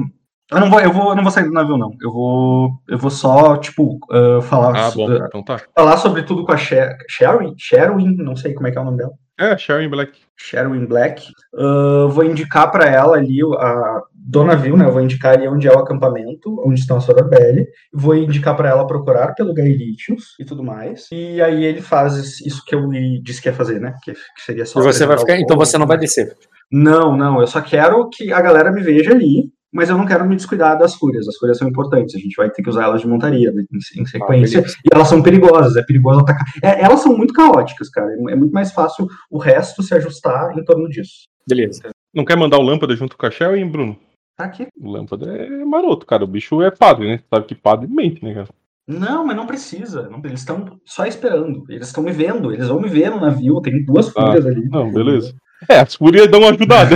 Eu 0.51 0.61
não 0.61 0.71
vou, 0.71 0.81
eu 0.81 0.93
vou, 0.93 1.09
eu 1.11 1.17
não 1.17 1.23
vou 1.23 1.33
sair 1.33 1.45
do 1.45 1.53
navio, 1.53 1.77
não. 1.77 1.93
Eu 2.01 2.13
vou, 2.13 2.71
eu 2.89 2.97
vou 2.99 3.11
só, 3.11 3.57
tipo, 3.57 3.99
ah, 4.11 4.41
falar, 4.43 4.77
Ah, 4.79 4.91
so- 4.91 4.99
bom, 4.99 5.11
ah, 5.13 5.25
então 5.27 5.43
tá. 5.43 5.61
falar 5.75 5.97
sobre 5.99 6.23
tudo 6.23 6.45
com 6.45 6.53
a 6.53 6.57
Sher 6.57 6.97
Sherwin, 7.09 7.55
Sherwin, 7.59 8.15
não 8.17 8.35
sei 8.37 8.55
como 8.55 8.67
é 8.67 8.71
que 8.71 8.79
é 8.79 8.81
o 8.81 8.85
nome 8.85 8.99
dela. 8.99 9.13
É, 9.39 9.57
Sharon 9.57 9.89
Black. 9.89 10.19
Sherwin 10.37 10.85
Black. 10.87 11.27
Ah, 11.57 12.07
vou 12.11 12.25
indicar 12.25 12.71
pra 12.71 12.87
ela 12.87 13.17
ali 13.17 13.41
a 13.43 14.03
do 14.29 14.45
navio, 14.45 14.77
né? 14.77 14.85
Eu 14.85 14.93
vou 14.93 15.01
indicar 15.01 15.35
ali 15.35 15.49
onde 15.49 15.67
é 15.67 15.73
o 15.73 15.79
acampamento, 15.79 16.63
onde 16.63 16.79
estão 16.79 16.99
a 16.99 17.01
Sorobelli. 17.01 17.67
Vou 17.91 18.15
indicar 18.15 18.55
pra 18.55 18.69
ela 18.69 18.87
procurar 18.87 19.35
pelo 19.35 19.55
Gaelitius 19.55 20.35
e 20.39 20.45
tudo 20.45 20.63
mais. 20.63 21.09
E 21.11 21.41
aí 21.41 21.65
ele 21.65 21.81
faz 21.81 22.39
isso 22.41 22.63
que 22.67 22.75
eu 22.75 22.91
lhe 22.91 23.23
disse 23.23 23.41
que 23.41 23.49
ia 23.49 23.55
fazer, 23.55 23.81
né? 23.81 23.95
Que, 24.05 24.13
que 24.13 24.43
seria 24.45 24.67
só. 24.67 24.81
E 24.81 24.83
você 24.83 25.07
vai 25.07 25.17
ficar. 25.17 25.33
o 25.33 25.37
Então 25.37 25.57
você 25.57 25.79
não 25.79 25.87
vai 25.87 25.97
descer. 25.97 26.37
Não, 26.71 27.17
não, 27.17 27.41
eu 27.41 27.47
só 27.47 27.63
quero 27.63 28.07
que 28.11 28.31
a 28.31 28.43
galera 28.43 28.71
me 28.71 28.83
veja 28.83 29.13
ali, 29.13 29.51
mas 29.73 29.89
eu 29.89 29.97
não 29.97 30.05
quero 30.05 30.27
me 30.27 30.37
descuidar 30.37 30.79
das 30.79 30.95
fúrias. 30.95 31.27
As 31.27 31.37
fúrias 31.39 31.57
são 31.57 31.67
importantes, 31.67 32.15
a 32.15 32.19
gente 32.19 32.37
vai 32.37 32.51
ter 32.51 32.63
que 32.63 32.69
usar 32.69 32.85
elas 32.85 33.01
de 33.01 33.09
montaria 33.09 33.51
né, 33.51 33.65
em, 33.73 34.03
em 34.03 34.05
sequência. 34.05 34.61
beleza. 34.61 34.77
e 34.85 34.95
elas 34.95 35.09
são 35.09 35.23
perigosas, 35.23 35.75
é 35.75 35.83
perigoso 35.83 36.21
atacar. 36.21 36.45
É, 36.63 36.85
elas 36.85 37.01
são 37.01 37.17
muito 37.17 37.33
caóticas, 37.33 37.89
cara. 37.89 38.13
É 38.29 38.37
muito 38.37 38.53
mais 38.53 38.73
fácil 38.73 39.07
o 39.31 39.39
resto 39.39 39.83
se 39.83 39.95
ajustar 39.95 40.59
em 40.59 40.63
torno 40.63 40.87
disso. 40.91 41.27
Beleza. 41.49 41.81
Não 42.15 42.27
quer 42.27 42.37
mandar 42.37 42.59
o 42.59 42.63
Lâmpada 42.63 42.95
junto 42.95 43.17
com 43.17 43.25
a 43.25 43.31
Sharon, 43.31 43.71
Bruno? 43.71 43.97
Tá 44.39 44.45
aqui. 44.45 44.69
O 44.81 44.89
Lâmpada 44.93 45.27
é 45.37 45.65
maroto, 45.65 46.07
cara. 46.07 46.23
O 46.23 46.29
bicho 46.29 46.63
é 46.63 46.71
padre, 46.71 47.09
né? 47.09 47.21
Sabe 47.29 47.47
que 47.47 47.57
padre 47.57 47.89
mente, 47.89 48.25
né, 48.25 48.35
cara? 48.35 48.49
Não, 48.87 49.27
mas 49.27 49.37
não 49.37 49.47
precisa. 49.47 50.09
não- 50.09 50.21
eles 50.25 50.39
estão 50.41 50.79
só 50.85 51.05
esperando. 51.05 51.65
Eles 51.69 51.89
estão 51.89 52.05
me 52.05 52.13
vendo. 52.13 52.53
Eles 52.53 52.69
vão 52.69 52.81
me 52.81 52.89
ver 52.89 53.11
no 53.11 53.21
navio. 53.21 53.61
Tem 53.61 53.85
duas 53.85 54.09
fúrias 54.09 54.47
ali. 54.47 54.69
Não, 54.69 54.93
beleza. 54.93 55.35
É, 55.69 55.81
as 55.81 55.97
fúrias 55.97 56.31
dão 56.31 56.39
uma 56.41 56.51
ajudada. 56.51 56.95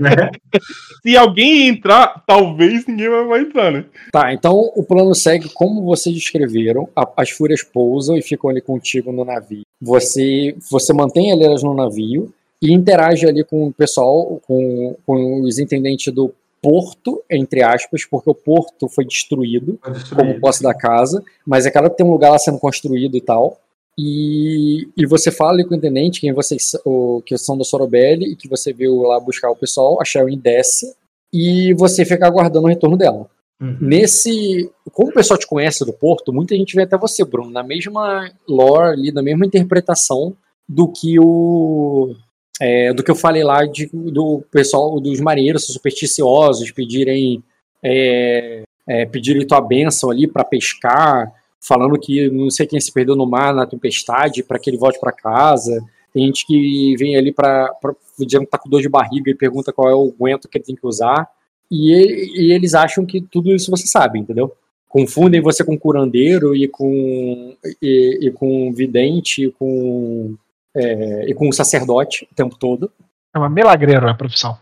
Né? 0.00 0.30
Se 1.02 1.14
alguém 1.14 1.68
entrar, 1.68 2.24
talvez 2.26 2.86
ninguém 2.86 3.10
vai, 3.10 3.24
vai 3.26 3.40
entrar, 3.42 3.70
né? 3.70 3.84
Tá, 4.10 4.32
então 4.32 4.72
o 4.74 4.82
plano 4.82 5.14
segue 5.14 5.50
como 5.50 5.82
vocês 5.84 6.14
descreveram. 6.14 6.88
A- 6.96 7.06
as 7.18 7.30
fúrias 7.30 7.62
pousam 7.62 8.16
e 8.16 8.22
ficam 8.22 8.48
ali 8.48 8.62
contigo 8.62 9.12
no 9.12 9.26
navio. 9.26 9.60
Você, 9.80 10.56
você 10.70 10.94
mantém 10.94 11.30
elas 11.30 11.62
no 11.62 11.74
navio 11.74 12.32
e 12.62 12.72
interage 12.72 13.26
ali 13.28 13.44
com 13.44 13.66
o 13.68 13.72
pessoal, 13.72 14.40
com, 14.46 14.96
com 15.04 15.42
os 15.42 15.58
intendentes 15.58 16.12
do 16.12 16.32
porto, 16.66 17.22
entre 17.30 17.62
aspas, 17.62 18.04
porque 18.04 18.28
o 18.28 18.34
porto 18.34 18.88
foi 18.88 19.04
destruído 19.04 19.78
Foi 19.80 19.92
destruído. 19.92 20.16
como 20.16 20.40
posse 20.40 20.64
da 20.64 20.74
casa, 20.74 21.22
mas 21.46 21.64
é 21.64 21.70
claro 21.70 21.88
que 21.88 21.96
tem 21.96 22.04
um 22.04 22.10
lugar 22.10 22.30
lá 22.32 22.38
sendo 22.40 22.58
construído 22.58 23.16
e 23.16 23.20
tal. 23.20 23.60
E, 23.96 24.88
e 24.96 25.06
você 25.06 25.30
fala 25.30 25.52
ali 25.52 25.64
com 25.64 25.74
o 25.74 25.78
intendente, 25.78 26.20
quem 26.20 26.32
vocês 26.32 26.72
o, 26.84 27.22
que 27.24 27.38
são 27.38 27.56
do 27.56 27.64
Sorobelli, 27.64 28.32
e 28.32 28.36
que 28.36 28.48
você 28.48 28.72
veio 28.72 29.02
lá 29.02 29.20
buscar 29.20 29.48
o 29.48 29.54
pessoal, 29.54 30.00
a 30.00 30.04
Sharon 30.04 30.36
desce, 30.36 30.92
e 31.32 31.72
você 31.74 32.04
fica 32.04 32.26
aguardando 32.26 32.66
o 32.66 32.68
retorno 32.68 32.96
dela. 32.96 33.30
Uhum. 33.62 33.78
Nesse. 33.80 34.68
Como 34.92 35.10
o 35.10 35.14
pessoal 35.14 35.38
te 35.38 35.46
conhece 35.46 35.84
do 35.84 35.92
Porto, 35.92 36.32
muita 36.32 36.56
gente 36.56 36.74
vê 36.74 36.82
até 36.82 36.98
você, 36.98 37.24
Bruno, 37.24 37.52
na 37.52 37.62
mesma 37.62 38.28
lore 38.48 38.92
ali, 38.92 39.12
na 39.12 39.22
mesma 39.22 39.46
interpretação 39.46 40.36
do 40.68 40.88
que 40.88 41.16
o. 41.20 42.12
é, 42.60 42.92
do 42.92 43.02
que 43.02 43.10
eu 43.10 43.16
falei 43.16 43.44
lá 43.44 43.64
de, 43.64 43.88
do 43.92 44.42
pessoal, 44.50 44.98
dos 45.00 45.20
marinheiros 45.20 45.66
supersticiosos 45.66 46.70
pedirem. 46.70 47.42
É, 47.82 48.62
é, 48.86 49.04
pedirem 49.04 49.46
tua 49.46 49.60
bênção 49.60 50.10
ali 50.10 50.28
para 50.28 50.44
pescar, 50.44 51.32
falando 51.60 51.98
que 51.98 52.30
não 52.30 52.48
sei 52.50 52.66
quem 52.66 52.80
se 52.80 52.92
perdeu 52.92 53.16
no 53.16 53.26
mar 53.26 53.52
na 53.52 53.66
tempestade 53.66 54.42
para 54.42 54.58
que 54.58 54.70
ele 54.70 54.78
volte 54.78 55.00
para 55.00 55.12
casa. 55.12 55.84
Tem 56.12 56.26
gente 56.26 56.46
que 56.46 56.94
vem 56.96 57.16
ali 57.16 57.32
para 57.32 57.70
dizendo 58.18 58.44
que 58.44 58.50
tá 58.50 58.58
com 58.58 58.70
dor 58.70 58.80
de 58.80 58.88
barriga 58.88 59.30
e 59.30 59.34
pergunta 59.34 59.72
qual 59.72 59.90
é 59.90 59.94
o 59.94 60.14
aguento 60.16 60.48
que 60.48 60.56
ele 60.56 60.64
tem 60.64 60.76
que 60.76 60.86
usar. 60.86 61.28
E, 61.70 61.92
e 62.40 62.52
eles 62.52 62.74
acham 62.74 63.04
que 63.04 63.20
tudo 63.20 63.54
isso 63.54 63.70
você 63.70 63.86
sabe, 63.86 64.18
entendeu? 64.18 64.52
Confundem 64.88 65.40
você 65.40 65.64
com 65.64 65.76
curandeiro 65.76 66.54
e 66.54 66.68
com 66.68 67.54
e, 67.82 68.18
e 68.22 68.30
com 68.30 68.72
vidente 68.72 69.46
e 69.46 69.50
com 69.50 70.36
é, 70.76 71.28
e 71.28 71.34
com 71.34 71.50
sacerdote 71.50 72.28
o 72.30 72.34
tempo 72.34 72.56
todo. 72.56 72.90
É 73.34 73.38
uma 73.38 73.48
milagreiro 73.48 74.08
a 74.08 74.14
profissão. 74.14 74.58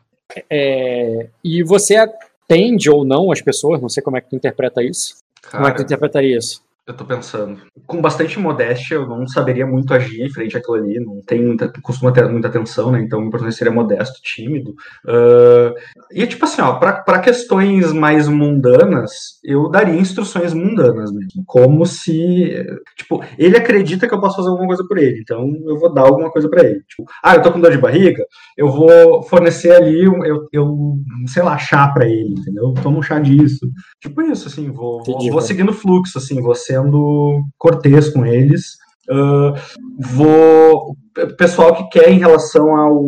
É, 0.49 1.29
e 1.43 1.63
você 1.63 1.97
atende 1.97 2.89
ou 2.89 3.05
não 3.05 3.31
as 3.31 3.43
pessoas, 3.43 3.81
não 3.81 3.89
sei 3.89 4.03
como 4.03 4.17
é 4.17 4.21
que 4.21 4.31
tu 4.31 4.37
interpreta 4.37 4.83
isso. 4.83 5.17
Como 5.51 5.67
é 5.67 5.71
que 5.71 5.77
tu 5.77 5.83
Cara, 5.83 5.87
interpretaria 5.87 6.39
isso? 6.39 6.63
Eu 6.87 6.95
tô 6.95 7.05
pensando. 7.07 7.63
Com 7.87 8.03
bastante 8.03 8.39
modéstia, 8.39 8.97
eu 8.97 9.09
não 9.09 9.27
saberia 9.27 9.67
muito 9.67 9.95
agir 9.95 10.31
frente 10.31 10.55
àquilo 10.55 10.77
ali. 10.77 11.01
Não 11.01 11.23
tem 11.27 11.43
muita, 11.43 11.73
costuma 11.81 12.13
ter 12.13 12.29
muita 12.29 12.49
atenção, 12.49 12.93
né? 12.93 13.01
Então, 13.01 13.21
o 13.21 13.25
importante 13.25 13.55
seria 13.55 13.73
modesto, 13.73 14.21
tímido. 14.23 14.73
Uh, 15.07 15.73
e, 16.13 16.27
tipo 16.27 16.45
assim, 16.45 16.61
ó, 16.61 16.75
pra, 16.75 17.01
pra 17.01 17.21
questões 17.21 17.91
mais 17.91 18.29
mundanas, 18.29 19.11
eu 19.43 19.71
daria 19.71 19.99
instruções 19.99 20.53
mundanas 20.53 21.11
mesmo. 21.11 21.43
Como 21.47 21.87
se. 21.87 22.53
Tipo, 22.99 23.25
ele 23.39 23.57
acredita 23.57 24.07
que 24.07 24.13
eu 24.13 24.21
posso 24.21 24.37
fazer 24.37 24.51
alguma 24.51 24.69
coisa 24.69 24.85
por 24.87 24.99
ele. 24.99 25.21
Então, 25.21 25.51
eu 25.67 25.79
vou 25.79 25.93
dar 25.93 26.03
alguma 26.03 26.31
coisa 26.31 26.51
para 26.51 26.65
ele. 26.65 26.83
Tipo, 26.87 27.05
ah, 27.23 27.35
eu 27.35 27.43
tô 27.43 27.51
com 27.51 27.61
dor 27.61 27.73
de 27.73 27.79
barriga, 27.79 28.23
eu 28.59 28.71
vou 28.71 29.23
fornecer 29.23 29.71
ali, 29.71 30.05
eu, 30.05 30.49
eu 30.53 30.97
sei 31.29 31.43
lá, 31.43 31.57
chá 31.57 31.89
para 31.89 32.07
ele, 32.07 32.35
entendeu? 32.39 32.75
Toma 32.83 32.99
um 32.99 33.03
chá 33.03 33.19
disso. 33.19 33.71
Tipo 34.03 34.21
isso, 34.21 34.49
assim, 34.49 34.71
vou, 34.71 35.03
vou, 35.03 35.31
vou 35.31 35.41
seguindo 35.41 35.71
o 35.71 35.75
fluxo, 35.75 36.19
assim, 36.19 36.43
vou 36.43 36.55
sendo 36.75 37.45
cortês 37.57 38.09
com 38.09 38.27
eles. 38.27 38.77
Uh, 39.09 39.55
vou. 40.01 40.97
Pessoal 41.39 41.73
que 41.77 41.89
quer 41.91 42.11
em 42.11 42.19
relação 42.19 42.75
ao 42.75 43.05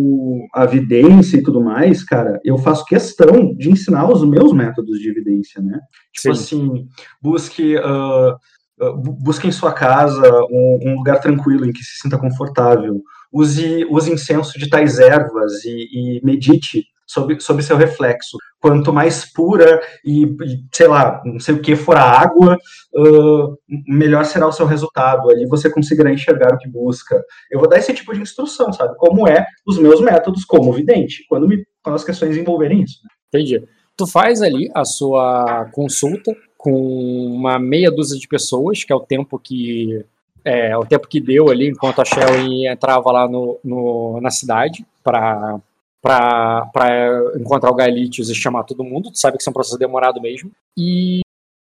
à 0.54 0.62
evidência 0.62 1.38
e 1.38 1.42
tudo 1.42 1.60
mais, 1.60 2.04
cara, 2.04 2.40
eu 2.44 2.56
faço 2.56 2.84
questão 2.84 3.52
de 3.56 3.68
ensinar 3.68 4.08
os 4.08 4.24
meus 4.24 4.52
métodos 4.52 5.00
de 5.00 5.10
evidência, 5.10 5.60
né? 5.60 5.80
Tipo 6.12 6.34
Sim. 6.34 6.42
assim, 6.42 6.88
busque. 7.20 7.76
Uh, 7.76 8.36
busque 9.24 9.48
em 9.48 9.52
sua 9.52 9.72
casa 9.72 10.30
um, 10.50 10.78
um, 10.84 10.96
lugar 10.96 11.18
tranquilo 11.18 11.64
em 11.64 11.72
que 11.72 11.82
se 11.82 11.98
sinta 11.98 12.18
confortável. 12.18 13.00
Use, 13.32 13.86
use 13.90 14.12
incenso 14.12 14.58
de 14.58 14.68
tais 14.68 14.98
ervas 14.98 15.64
e, 15.64 16.18
e 16.18 16.20
medite 16.22 16.84
sobre, 17.06 17.40
sobre 17.40 17.62
seu 17.62 17.76
reflexo. 17.76 18.36
Quanto 18.60 18.92
mais 18.92 19.30
pura 19.32 19.80
e, 20.04 20.26
sei 20.72 20.88
lá, 20.88 21.22
não 21.24 21.38
sei 21.38 21.54
o 21.54 21.62
que 21.62 21.76
for 21.76 21.96
a 21.96 22.02
água, 22.02 22.58
uh, 22.94 23.56
melhor 23.86 24.24
será 24.24 24.46
o 24.46 24.52
seu 24.52 24.66
resultado. 24.66 25.30
Ali 25.30 25.46
você 25.46 25.70
conseguirá 25.70 26.12
enxergar 26.12 26.54
o 26.54 26.58
que 26.58 26.68
busca. 26.68 27.22
Eu 27.50 27.60
vou 27.60 27.68
dar 27.68 27.78
esse 27.78 27.94
tipo 27.94 28.12
de 28.12 28.20
instrução, 28.20 28.72
sabe? 28.72 28.96
Como 28.96 29.28
é 29.28 29.46
os 29.66 29.78
meus 29.78 30.00
métodos 30.00 30.44
como 30.44 30.72
vidente, 30.72 31.24
quando, 31.28 31.46
me, 31.46 31.64
quando 31.82 31.94
as 31.94 32.04
questões 32.04 32.36
envolverem 32.36 32.82
isso. 32.82 32.98
Entendi. 33.28 33.62
Tu 33.96 34.06
faz 34.06 34.42
ali 34.42 34.70
a 34.74 34.84
sua 34.84 35.70
consulta 35.72 36.34
com 36.58 36.72
uma 36.72 37.58
meia 37.58 37.90
dúzia 37.90 38.18
de 38.18 38.26
pessoas, 38.26 38.82
que 38.82 38.92
é 38.92 38.96
o 38.96 39.00
tempo 39.00 39.38
que 39.38 40.04
é, 40.44 40.76
o 40.76 40.84
tempo 40.84 41.08
que 41.08 41.20
deu 41.20 41.50
ali 41.50 41.68
enquanto 41.68 42.00
a 42.00 42.04
Shelley 42.04 42.68
entrava 42.68 43.10
lá 43.10 43.28
no, 43.28 43.58
no 43.64 44.20
na 44.20 44.30
cidade 44.30 44.86
para 45.02 45.60
para 46.06 47.32
encontrar 47.36 47.70
o 47.70 47.74
Galitius 47.74 48.30
e 48.30 48.34
chamar 48.34 48.62
todo 48.62 48.84
mundo. 48.84 49.10
Tu 49.10 49.18
sabe 49.18 49.36
que 49.36 49.42
isso 49.42 49.50
é 49.50 49.52
um 49.52 49.54
processo 49.54 49.78
demorado 49.78 50.20
mesmo. 50.20 50.50
E, 50.76 51.20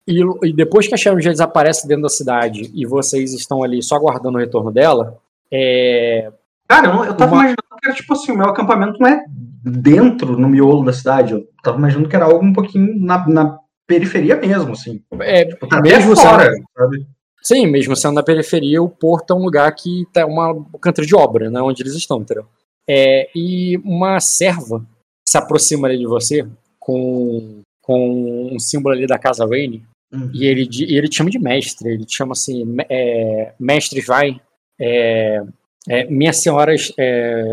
e, 0.08 0.20
e 0.44 0.54
depois 0.54 0.88
que 0.88 0.94
a 0.94 0.98
Sharon 0.98 1.22
já 1.22 1.32
desaparece 1.32 1.88
dentro 1.88 2.04
da 2.04 2.10
cidade 2.10 2.70
e 2.74 2.86
vocês 2.86 3.34
estão 3.34 3.64
ali 3.64 3.82
só 3.82 3.96
aguardando 3.96 4.38
o 4.38 4.42
retorno 4.42 4.72
dela, 4.72 5.18
é. 5.52 6.32
Cara, 6.68 6.88
eu, 6.88 7.06
eu 7.06 7.14
tava 7.16 7.32
uma... 7.32 7.42
imaginando 7.44 7.80
que 7.82 7.88
era 7.88 7.96
tipo 7.96 8.14
assim: 8.14 8.32
o 8.34 8.38
meu 8.38 8.50
acampamento 8.50 9.00
não 9.00 9.08
é 9.08 9.24
dentro, 9.64 10.38
no 10.38 10.50
miolo 10.50 10.84
da 10.84 10.92
cidade. 10.92 11.34
Eu 11.34 11.48
tava 11.64 11.78
imaginando 11.78 12.10
que 12.10 12.16
era 12.16 12.26
algo 12.26 12.44
um 12.44 12.54
pouquinho 12.54 13.00
na, 13.00 13.26
na 13.28 13.60
periferia 13.88 14.36
mesmo, 14.36 14.74
assim. 14.74 15.02
É, 15.22 15.46
tipo, 15.46 15.68
tá 15.68 15.82
mesmo 15.82 16.16
fora, 16.16 16.52
sendo, 16.52 16.66
sabe? 16.76 17.08
Sim, 17.42 17.68
mesmo 17.68 17.96
sendo 17.96 18.16
na 18.16 18.24
periferia, 18.24 18.82
o 18.82 18.90
porto 18.90 19.34
é 19.34 19.36
um 19.36 19.44
lugar 19.44 19.74
que 19.74 20.06
tá 20.12 20.26
uma 20.26 20.66
canteira 20.82 21.08
de 21.08 21.16
obra, 21.16 21.50
né? 21.50 21.62
Onde 21.62 21.82
eles 21.82 21.94
estão, 21.94 22.22
entendeu? 22.22 22.46
É, 22.88 23.30
e 23.36 23.78
uma 23.78 24.20
serva 24.20 24.86
se 25.28 25.38
aproxima 25.38 25.88
ali 25.88 25.98
de 25.98 26.06
você 26.06 26.46
com, 26.80 27.62
com 27.82 28.50
um 28.54 28.60
símbolo 28.60 28.96
ali 28.96 29.08
da 29.08 29.18
casa 29.18 29.46
Raine. 29.46 29.84
Uhum. 30.12 30.30
E 30.34 30.46
ele, 30.46 30.70
ele 30.82 31.08
te 31.08 31.16
chama 31.16 31.30
de 31.30 31.40
mestre, 31.40 31.90
ele 31.90 32.06
te 32.06 32.16
chama 32.16 32.34
assim, 32.34 32.76
é, 32.88 33.54
mestre 33.60 34.00
vai, 34.02 34.40
é, 34.80 35.42
é, 35.90 36.06
minha 36.06 36.32
senhora, 36.32 36.76
é, 37.00 37.44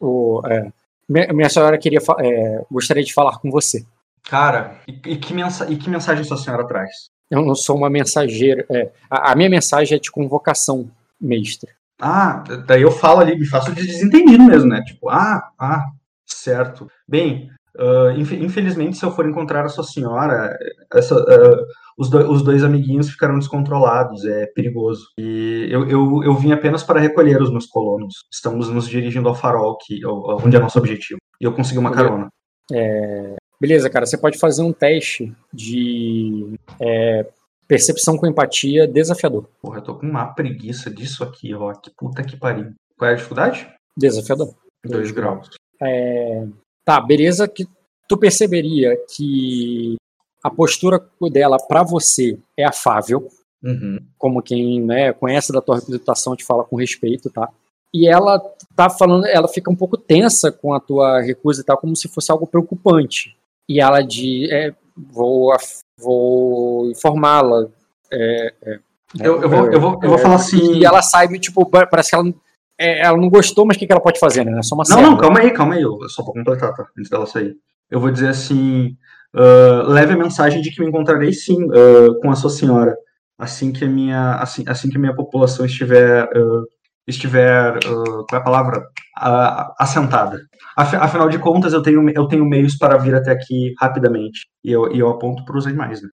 o, 0.00 0.42
é, 0.46 0.72
minha, 1.08 1.32
minha, 1.32 1.48
senhora 1.48 1.78
queria, 1.78 2.00
é, 2.18 2.64
gostaria 2.70 3.04
de 3.04 3.14
falar 3.14 3.38
com 3.38 3.50
você. 3.50 3.84
Cara, 4.24 4.80
e, 4.88 4.92
e, 5.06 5.16
que 5.16 5.32
mensa 5.32 5.70
e 5.70 5.76
que 5.76 5.88
mensagem 5.88 6.24
sua 6.24 6.36
senhora 6.36 6.66
traz? 6.66 7.06
Eu 7.30 7.42
não 7.42 7.54
sou 7.54 7.76
uma 7.76 7.88
mensageira, 7.88 8.66
a, 9.08 9.32
a 9.32 9.36
minha 9.36 9.48
mensagem 9.48 9.96
é 9.96 10.00
de 10.00 10.10
convocação, 10.10 10.90
mestre. 11.20 11.75
Ah, 12.00 12.44
daí 12.66 12.82
eu 12.82 12.90
falo 12.90 13.20
ali, 13.20 13.38
me 13.38 13.46
faço 13.46 13.74
de 13.74 13.86
desentendido 13.86 14.44
mesmo, 14.44 14.68
né? 14.68 14.82
Tipo, 14.82 15.08
ah, 15.08 15.42
ah, 15.58 15.84
certo. 16.26 16.86
Bem, 17.08 17.50
uh, 17.76 18.10
infelizmente, 18.18 18.96
se 18.96 19.04
eu 19.04 19.10
for 19.10 19.26
encontrar 19.26 19.64
a 19.64 19.68
sua 19.68 19.84
senhora, 19.84 20.56
essa, 20.92 21.16
uh, 21.16 21.66
os, 21.96 22.10
do, 22.10 22.30
os, 22.30 22.42
dois 22.42 22.62
amiguinhos 22.62 23.08
ficarão 23.08 23.38
descontrolados, 23.38 24.24
é 24.26 24.46
perigoso. 24.46 25.08
E 25.18 25.68
eu, 25.70 25.88
eu, 25.88 26.22
eu 26.22 26.34
vim 26.34 26.52
apenas 26.52 26.82
para 26.82 27.00
recolher 27.00 27.40
os 27.40 27.50
meus 27.50 27.66
colonos. 27.66 28.26
Estamos 28.30 28.68
nos 28.68 28.86
dirigindo 28.88 29.28
ao 29.28 29.34
farol, 29.34 29.78
que, 29.78 30.04
onde 30.06 30.56
é 30.56 30.60
nosso 30.60 30.78
objetivo. 30.78 31.18
E 31.40 31.44
eu 31.44 31.52
consegui 31.52 31.78
uma 31.78 31.90
carona. 31.90 32.28
É, 32.72 33.36
beleza, 33.60 33.88
cara, 33.88 34.04
você 34.04 34.18
pode 34.18 34.38
fazer 34.38 34.62
um 34.62 34.72
teste 34.72 35.32
de 35.52 36.58
é, 36.80 37.26
Percepção 37.68 38.16
com 38.16 38.26
empatia, 38.26 38.86
desafiador. 38.86 39.48
Porra, 39.60 39.78
eu 39.78 39.82
tô 39.82 39.94
com 39.96 40.06
uma 40.06 40.26
preguiça 40.26 40.90
disso 40.90 41.24
aqui, 41.24 41.52
ó. 41.54 41.72
Que 41.72 41.90
puta 41.90 42.22
que 42.22 42.36
pariu. 42.36 42.72
Qual 42.96 43.10
é 43.10 43.14
a 43.14 43.16
dificuldade? 43.16 43.68
Desafiador. 43.96 44.54
Dois 44.84 45.10
graus. 45.10 45.50
É... 45.82 46.46
Tá, 46.84 47.00
beleza 47.00 47.48
que 47.48 47.66
tu 48.08 48.16
perceberia 48.16 48.96
que 49.14 49.96
a 50.42 50.50
postura 50.50 51.04
dela 51.32 51.56
para 51.58 51.82
você 51.82 52.38
é 52.56 52.64
afável, 52.64 53.28
uhum. 53.62 53.98
como 54.16 54.42
quem 54.42 54.80
né, 54.80 55.12
conhece 55.12 55.52
da 55.52 55.60
tua 55.60 55.80
reputação 55.80 56.36
te 56.36 56.44
fala 56.44 56.62
com 56.62 56.76
respeito, 56.76 57.28
tá? 57.28 57.50
E 57.92 58.06
ela 58.06 58.38
tá 58.76 58.88
falando, 58.88 59.26
ela 59.26 59.48
fica 59.48 59.70
um 59.70 59.74
pouco 59.74 59.96
tensa 59.96 60.52
com 60.52 60.72
a 60.72 60.80
tua 60.80 61.20
recusa 61.20 61.62
e 61.62 61.64
tal, 61.64 61.78
como 61.78 61.96
se 61.96 62.08
fosse 62.08 62.30
algo 62.30 62.46
preocupante. 62.46 63.36
E 63.68 63.80
ela 63.80 64.02
diz, 64.02 64.50
é, 64.50 64.74
vou 64.96 65.52
vou 65.98 66.90
informá-la. 66.90 67.68
É, 68.12 68.54
é, 68.62 68.78
eu, 69.20 69.42
eu, 69.42 69.48
vou, 69.48 69.72
eu, 69.72 69.80
vou, 69.80 70.00
eu 70.02 70.08
vou 70.08 70.18
falar 70.18 70.36
assim. 70.36 70.78
E 70.78 70.84
ela 70.84 71.02
sai, 71.02 71.28
tipo, 71.38 71.64
parece 71.66 72.10
que 72.10 72.16
ela, 72.16 72.32
é, 72.78 73.00
ela 73.00 73.16
não 73.16 73.28
gostou, 73.28 73.66
mas 73.66 73.76
o 73.76 73.78
que, 73.78 73.86
que 73.86 73.92
ela 73.92 74.02
pode 74.02 74.18
fazer, 74.18 74.44
né? 74.44 74.58
É 74.58 74.62
só 74.62 74.74
uma 74.74 74.84
Não, 74.88 75.02
não, 75.02 75.16
calma 75.16 75.40
aí, 75.40 75.50
calma 75.50 75.74
aí. 75.74 75.82
Eu, 75.82 75.98
só 76.08 76.22
vou 76.22 76.34
completar, 76.34 76.74
tá? 76.74 76.86
Antes 76.98 77.10
dela 77.10 77.26
sair. 77.26 77.56
Eu 77.90 78.00
vou 78.00 78.10
dizer 78.10 78.28
assim: 78.28 78.96
uh, 79.34 79.88
leve 79.88 80.12
a 80.12 80.18
mensagem 80.18 80.60
de 80.60 80.70
que 80.70 80.80
me 80.80 80.88
encontrarei 80.88 81.32
sim 81.32 81.64
uh, 81.64 82.20
com 82.20 82.30
a 82.30 82.36
sua 82.36 82.50
senhora. 82.50 82.96
Assim 83.38 83.72
que 83.72 83.84
a 83.84 83.88
minha, 83.88 84.36
assim, 84.36 84.64
assim 84.66 84.88
que 84.88 84.96
a 84.96 85.00
minha 85.00 85.14
população 85.14 85.66
estiver 85.66 86.24
uh, 86.24 86.66
estiver, 87.06 87.76
uh, 87.78 88.26
qual 88.26 88.34
é 88.34 88.36
a 88.36 88.40
palavra, 88.40 88.78
uh, 88.80 89.72
assentada. 89.78 90.40
Afinal 90.76 91.28
de 91.28 91.38
contas, 91.38 91.72
eu 91.72 91.82
tenho, 91.82 92.08
eu 92.10 92.28
tenho 92.28 92.44
meios 92.44 92.76
para 92.76 92.98
vir 92.98 93.14
até 93.14 93.30
aqui 93.30 93.74
rapidamente. 93.80 94.40
E 94.62 94.72
eu, 94.72 94.92
e 94.92 94.98
eu 94.98 95.08
aponto 95.08 95.44
para 95.44 95.56
os 95.56 95.66
animais, 95.66 96.02
né? 96.02 96.08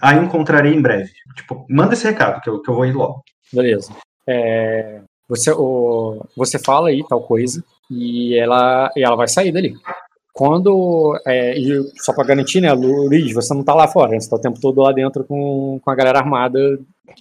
a 0.00 0.14
encontrarei 0.14 0.72
em 0.72 0.80
breve. 0.80 1.10
Tipo, 1.34 1.66
manda 1.68 1.92
esse 1.92 2.06
recado, 2.06 2.40
que 2.40 2.48
eu, 2.48 2.62
que 2.62 2.70
eu 2.70 2.74
vou 2.74 2.86
ir 2.86 2.92
logo. 2.92 3.22
Beleza. 3.52 3.92
É, 4.26 5.02
você, 5.28 5.50
o, 5.52 6.24
você 6.36 6.58
fala 6.58 6.88
aí 6.88 7.04
tal 7.06 7.20
coisa, 7.20 7.62
e 7.90 8.38
ela, 8.38 8.90
e 8.96 9.02
ela 9.02 9.16
vai 9.16 9.28
sair 9.28 9.52
dali. 9.52 9.74
Quando. 10.32 11.18
É, 11.26 11.58
e 11.58 11.82
só 11.96 12.12
para 12.12 12.28
garantir, 12.28 12.60
né, 12.60 12.72
Luiz, 12.72 13.32
você 13.32 13.54
não 13.54 13.64
tá 13.64 13.74
lá 13.74 13.88
fora, 13.88 14.12
né? 14.12 14.20
você 14.20 14.28
tá 14.28 14.36
o 14.36 14.40
tempo 14.40 14.60
todo 14.60 14.82
lá 14.82 14.92
dentro 14.92 15.24
com, 15.24 15.80
com 15.82 15.90
a 15.90 15.94
galera 15.94 16.18
armada 16.18 16.58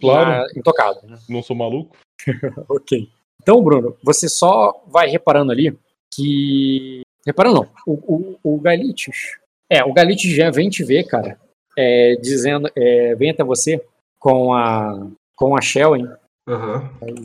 claro. 0.01 0.45
intocado. 0.55 0.99
Né? 1.03 1.17
Não 1.29 1.41
sou 1.41 1.55
maluco. 1.55 1.95
ok. 2.69 3.09
Então, 3.41 3.63
Bruno, 3.63 3.95
você 4.03 4.27
só 4.27 4.83
vai 4.87 5.07
reparando 5.07 5.51
ali 5.51 5.77
que. 6.13 7.01
Reparando 7.25 7.61
não, 7.61 7.69
o, 7.85 8.37
o, 8.43 8.55
o 8.55 8.59
Galitius. 8.59 9.37
É, 9.69 9.83
o 9.83 9.93
Galitius 9.93 10.33
já 10.35 10.51
vem 10.51 10.69
te 10.69 10.83
ver, 10.83 11.05
cara, 11.05 11.39
é, 11.77 12.15
dizendo. 12.21 12.69
É, 12.75 13.15
vem 13.15 13.31
até 13.31 13.43
você 13.43 13.83
com 14.19 14.53
a. 14.53 15.07
com 15.35 15.55
a 15.55 15.61
Shellen. 15.61 16.07
Uhum. 16.47 16.89
Aí, 17.01 17.15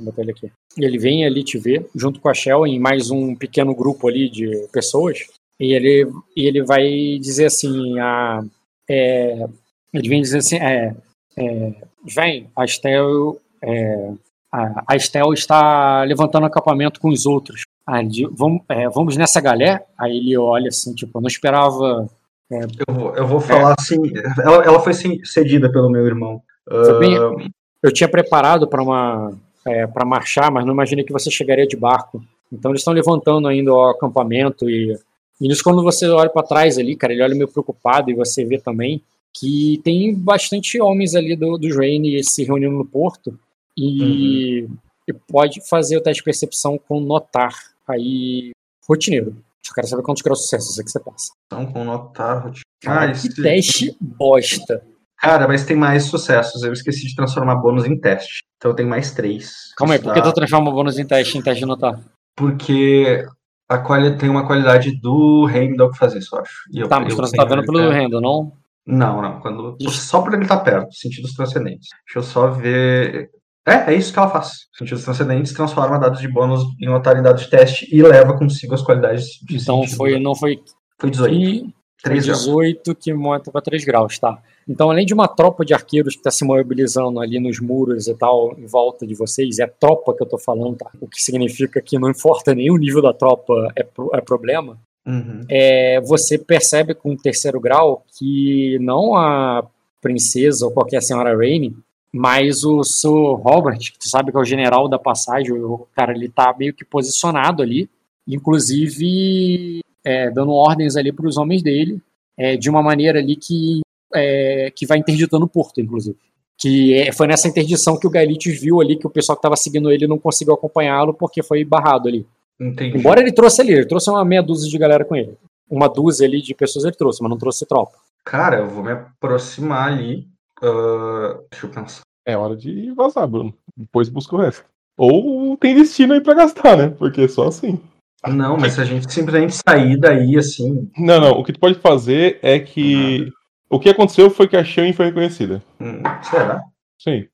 botar 0.00 0.22
ele 0.22 0.32
aqui. 0.32 0.52
Ele 0.76 0.98
vem 0.98 1.24
ali 1.24 1.42
te 1.42 1.58
ver, 1.58 1.88
junto 1.94 2.20
com 2.20 2.28
a 2.28 2.34
Shell, 2.34 2.66
em 2.66 2.78
mais 2.78 3.10
um 3.10 3.34
pequeno 3.34 3.74
grupo 3.74 4.08
ali 4.08 4.28
de 4.28 4.68
pessoas. 4.72 5.26
E 5.58 5.72
ele, 5.72 6.10
e 6.36 6.46
ele 6.46 6.62
vai 6.62 7.18
dizer 7.18 7.46
assim: 7.46 7.98
a, 7.98 8.44
é, 8.88 9.46
ele 9.92 10.08
vem 10.08 10.22
dizer 10.22 10.38
assim: 10.38 10.56
é, 10.56 10.94
é, 11.36 11.74
vem, 12.04 12.50
a 12.54 12.64
Estel 12.64 13.40
é, 13.62 14.12
a, 14.52 14.96
Estel 14.96 15.32
está 15.32 16.02
levantando 16.04 16.46
acampamento 16.46 17.00
com 17.00 17.08
os 17.08 17.26
outros. 17.26 17.62
Aí 17.86 18.06
ele 18.06 18.28
vamos, 18.32 18.62
é, 18.68 18.88
vamos 18.88 19.16
nessa 19.16 19.40
galera? 19.40 19.82
Aí 19.98 20.16
ele 20.16 20.36
olha 20.36 20.68
assim, 20.68 20.94
tipo, 20.94 21.18
eu 21.18 21.22
não 21.22 21.28
esperava. 21.28 22.08
É, 22.50 22.60
eu, 22.88 22.94
vou, 22.94 23.14
eu 23.14 23.26
vou 23.26 23.40
falar 23.40 23.74
assim, 23.78 24.00
ela, 24.42 24.64
ela 24.64 24.80
foi 24.80 24.92
cedida 25.24 25.70
pelo 25.70 25.90
meu 25.90 26.06
irmão. 26.06 26.42
Uh... 26.66 27.50
eu 27.82 27.92
tinha 27.92 28.08
preparado 28.08 28.66
para 28.66 28.82
uma 28.82 29.32
é, 29.66 29.86
para 29.86 30.04
marchar, 30.04 30.50
mas 30.50 30.64
não 30.64 30.72
imaginei 30.72 31.04
que 31.04 31.12
você 31.12 31.30
chegaria 31.30 31.66
de 31.66 31.76
barco. 31.76 32.22
Então 32.50 32.70
eles 32.70 32.80
estão 32.80 32.94
levantando 32.94 33.46
ainda 33.48 33.72
o 33.72 33.88
acampamento 33.88 34.68
e, 34.68 34.96
e 35.40 35.52
isso 35.52 35.62
quando 35.62 35.82
você 35.82 36.08
olha 36.08 36.30
para 36.30 36.46
trás 36.46 36.78
ali, 36.78 36.96
cara, 36.96 37.12
ele 37.12 37.22
olha 37.22 37.34
meio 37.34 37.48
preocupado 37.48 38.10
e 38.10 38.14
você 38.14 38.44
vê 38.44 38.58
também 38.58 39.02
que 39.32 39.80
tem 39.84 40.14
bastante 40.14 40.80
homens 40.80 41.14
ali 41.14 41.36
do, 41.36 41.58
dos 41.58 41.76
Rain 41.76 42.22
se 42.22 42.44
reunindo 42.44 42.72
no 42.72 42.84
porto 42.84 43.38
e, 43.78 44.62
Uhum. 44.64 44.76
e 45.08 45.12
pode 45.12 45.66
fazer 45.68 45.96
o 45.96 46.00
teste 46.02 46.20
de 46.20 46.24
percepção 46.24 46.76
com 46.78 47.00
notar 47.00 47.52
aí 47.88 48.50
rotineiro. 48.88 49.36
Eu 49.68 49.74
quero 49.74 49.86
saber 49.86 50.02
quantos 50.02 50.22
graus 50.22 50.38
de 50.40 50.44
sucesso 50.44 50.80
é 50.80 50.84
que 50.84 50.90
você 50.90 51.00
passa. 51.00 51.32
Então, 51.46 51.66
com 51.66 51.84
notar. 51.84 52.42
rotina. 52.44 52.62
Cara, 52.82 53.02
Ah, 53.02 53.06
que 53.12 53.18
esse- 53.18 53.42
teste 53.42 53.96
bosta. 54.00 54.82
Cara, 55.20 55.46
mas 55.48 55.64
tem 55.64 55.76
mais 55.76 56.04
sucessos. 56.04 56.62
Eu 56.62 56.72
esqueci 56.72 57.06
de 57.06 57.14
transformar 57.14 57.56
bônus 57.56 57.84
em 57.84 57.98
teste. 57.98 58.40
Então 58.56 58.70
eu 58.70 58.74
tenho 58.74 58.88
mais 58.88 59.10
três. 59.12 59.74
Calma 59.76 59.94
aí, 59.94 60.00
por 60.00 60.14
que 60.14 60.22
tu 60.22 60.32
transforma 60.32 60.70
o 60.70 60.72
bônus 60.72 60.98
em 60.98 61.06
teste 61.06 61.36
em 61.36 61.42
teste 61.42 61.60
de 61.60 61.66
notar? 61.66 62.00
Porque 62.36 63.26
a 63.68 63.78
quali... 63.78 64.16
tem 64.16 64.28
uma 64.28 64.46
qualidade 64.46 64.92
do 65.00 65.48
Heimdall 65.48 65.90
que 65.90 65.98
faz 65.98 66.14
isso, 66.14 66.34
eu 66.36 66.40
acho. 66.40 66.52
E 66.72 66.78
eu- 66.80 66.88
Tá, 66.88 67.00
mas 67.00 67.10
eu 67.10 67.16
você 67.16 67.36
tá 67.36 67.44
vendo 67.44 67.64
pelo 67.64 67.80
é. 67.80 67.92
rendo, 67.92 68.20
não? 68.20 68.52
Não, 68.86 69.20
não. 69.20 69.40
Quando... 69.40 69.76
Só 69.90 70.22
por 70.22 70.32
ele 70.34 70.44
estar 70.44 70.60
perto, 70.60 70.94
sentidos 70.94 71.34
transcendentes. 71.34 71.88
Deixa 72.06 72.18
eu 72.20 72.22
só 72.22 72.48
ver. 72.48 73.28
É, 73.68 73.92
é 73.92 73.94
isso 73.94 74.12
que 74.12 74.18
ela 74.18 74.30
faz. 74.30 74.66
Sentidos 74.76 75.04
transcendentes 75.04 75.52
transforma 75.52 75.98
dados 75.98 76.20
de 76.20 76.28
bônus 76.28 76.62
em 76.80 76.86
notar 76.86 77.16
em 77.18 77.22
dados 77.22 77.42
de 77.42 77.50
teste 77.50 77.88
e 77.94 78.02
leva 78.02 78.36
consigo 78.38 78.74
as 78.74 78.82
qualidades 78.82 79.26
de 79.46 79.56
Então 79.56 79.82
sentido. 79.82 79.96
foi, 79.96 80.18
não 80.20 80.34
foi 80.34 80.60
Foi 81.00 81.10
18. 81.10 81.34
que, 81.36 81.60
foi 81.60 81.72
3 82.02 82.26
graus. 82.26 82.40
18 82.44 82.94
que 82.94 83.12
monta 83.14 83.50
para 83.50 83.60
3 83.60 83.84
graus, 83.84 84.18
tá? 84.18 84.38
Então, 84.68 84.90
além 84.90 85.06
de 85.06 85.14
uma 85.14 85.26
tropa 85.26 85.64
de 85.64 85.72
arqueiros 85.72 86.12
que 86.14 86.20
está 86.20 86.30
se 86.30 86.44
mobilizando 86.44 87.18
ali 87.20 87.40
nos 87.40 87.58
muros 87.58 88.06
e 88.06 88.14
tal, 88.14 88.54
em 88.58 88.66
volta 88.66 89.06
de 89.06 89.14
vocês, 89.14 89.58
é 89.58 89.66
tropa 89.66 90.14
que 90.14 90.22
eu 90.22 90.28
tô 90.28 90.36
falando, 90.38 90.76
tá? 90.76 90.90
O 91.00 91.08
que 91.08 91.20
significa 91.22 91.80
que 91.80 91.98
não 91.98 92.10
importa 92.10 92.54
nenhum 92.54 92.76
nível 92.76 93.00
da 93.02 93.14
tropa 93.14 93.72
é, 93.74 93.82
pro- 93.82 94.10
é 94.14 94.20
problema. 94.20 94.78
Uhum. 95.06 95.40
É, 95.50 95.98
você 96.02 96.36
percebe 96.36 96.92
com 96.94 97.12
o 97.12 97.16
terceiro 97.16 97.58
grau 97.58 98.04
que 98.18 98.78
não 98.80 99.16
a 99.16 99.64
princesa 100.02 100.66
ou 100.66 100.70
qualquer 100.72 101.02
senhora 101.02 101.34
Rainey, 101.34 101.74
mas 102.12 102.64
o 102.64 102.82
Sir 102.82 103.10
Robert, 103.10 103.78
que 103.78 103.98
tu 103.98 104.08
sabe 104.08 104.30
que 104.30 104.36
é 104.36 104.40
o 104.40 104.44
general 104.44 104.88
da 104.88 104.98
passagem, 104.98 105.52
o 105.52 105.86
cara 105.94 106.12
ele 106.12 106.28
tá 106.28 106.54
meio 106.58 106.72
que 106.74 106.84
posicionado 106.84 107.62
ali, 107.62 107.88
inclusive 108.26 109.80
é, 110.04 110.30
dando 110.30 110.52
ordens 110.52 110.96
ali 110.96 111.12
para 111.12 111.26
os 111.26 111.36
homens 111.36 111.62
dele, 111.62 112.00
é, 112.36 112.56
de 112.56 112.70
uma 112.70 112.82
maneira 112.82 113.18
ali 113.18 113.36
que, 113.36 113.80
é, 114.14 114.72
que 114.74 114.86
vai 114.86 114.98
interditando 114.98 115.44
o 115.44 115.48
porto, 115.48 115.80
inclusive. 115.80 116.16
Que 116.56 116.94
é- 116.94 117.12
foi 117.12 117.26
nessa 117.26 117.46
interdição 117.48 117.98
que 117.98 118.06
o 118.06 118.10
Gaelites 118.10 118.60
viu 118.60 118.80
ali 118.80 118.96
que 118.96 119.06
o 119.06 119.10
pessoal 119.10 119.36
que 119.36 119.40
estava 119.40 119.56
seguindo 119.56 119.90
ele 119.90 120.06
não 120.06 120.18
conseguiu 120.18 120.54
acompanhá-lo 120.54 121.14
porque 121.14 121.42
foi 121.42 121.64
barrado 121.64 122.08
ali. 122.08 122.26
Entendi. 122.60 122.98
Embora 122.98 123.20
ele 123.20 123.32
trouxe 123.32 123.60
ali, 123.60 123.72
ele 123.72 123.86
trouxe 123.86 124.10
uma 124.10 124.24
meia 124.24 124.42
dúzia 124.42 124.68
de 124.68 124.78
galera 124.78 125.04
com 125.04 125.14
ele. 125.14 125.36
Uma 125.70 125.88
dúzia 125.88 126.26
ali 126.26 126.42
de 126.42 126.54
pessoas 126.54 126.84
ele 126.84 126.96
trouxe, 126.96 127.22
mas 127.22 127.30
não 127.30 127.38
trouxe 127.38 127.64
tropa. 127.66 127.92
Cara, 128.24 128.58
eu 128.58 128.68
vou 128.68 128.82
me 128.82 128.90
aproximar 128.90 129.92
ali. 129.92 130.26
Ah, 130.62 131.38
deixa 131.50 131.66
eu 131.66 131.70
pensar. 131.70 132.02
É 132.26 132.36
hora 132.36 132.56
de 132.56 132.90
vazar, 132.92 133.26
Bruno. 133.26 133.54
Depois 133.76 134.08
busca 134.08 134.36
o 134.36 134.38
resto. 134.38 134.64
Ou 134.96 135.56
tem 135.56 135.74
destino 135.74 136.14
aí 136.14 136.20
pra 136.20 136.34
gastar, 136.34 136.76
né? 136.76 136.88
Porque 136.98 137.22
é 137.22 137.28
só 137.28 137.46
assim. 137.48 137.80
Não, 138.26 138.56
mas 138.56 138.72
se 138.74 138.80
a 138.80 138.84
gente 138.84 139.10
simplesmente 139.12 139.54
sair 139.54 139.96
daí 139.96 140.36
assim. 140.36 140.90
Não, 140.98 141.20
não. 141.20 141.30
O 141.32 141.44
que 141.44 141.52
tu 141.52 141.60
pode 141.60 141.76
fazer 141.76 142.38
é 142.42 142.58
que. 142.58 143.32
O 143.70 143.78
que 143.78 143.88
aconteceu 143.90 144.28
foi 144.30 144.48
que 144.48 144.56
a 144.56 144.64
Shane 144.64 144.92
foi 144.92 145.06
reconhecida. 145.06 145.62
hum, 145.80 146.02
Será? 146.22 146.62
Sim. 147.00 147.26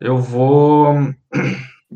Eu 0.00 0.18
vou. 0.18 0.94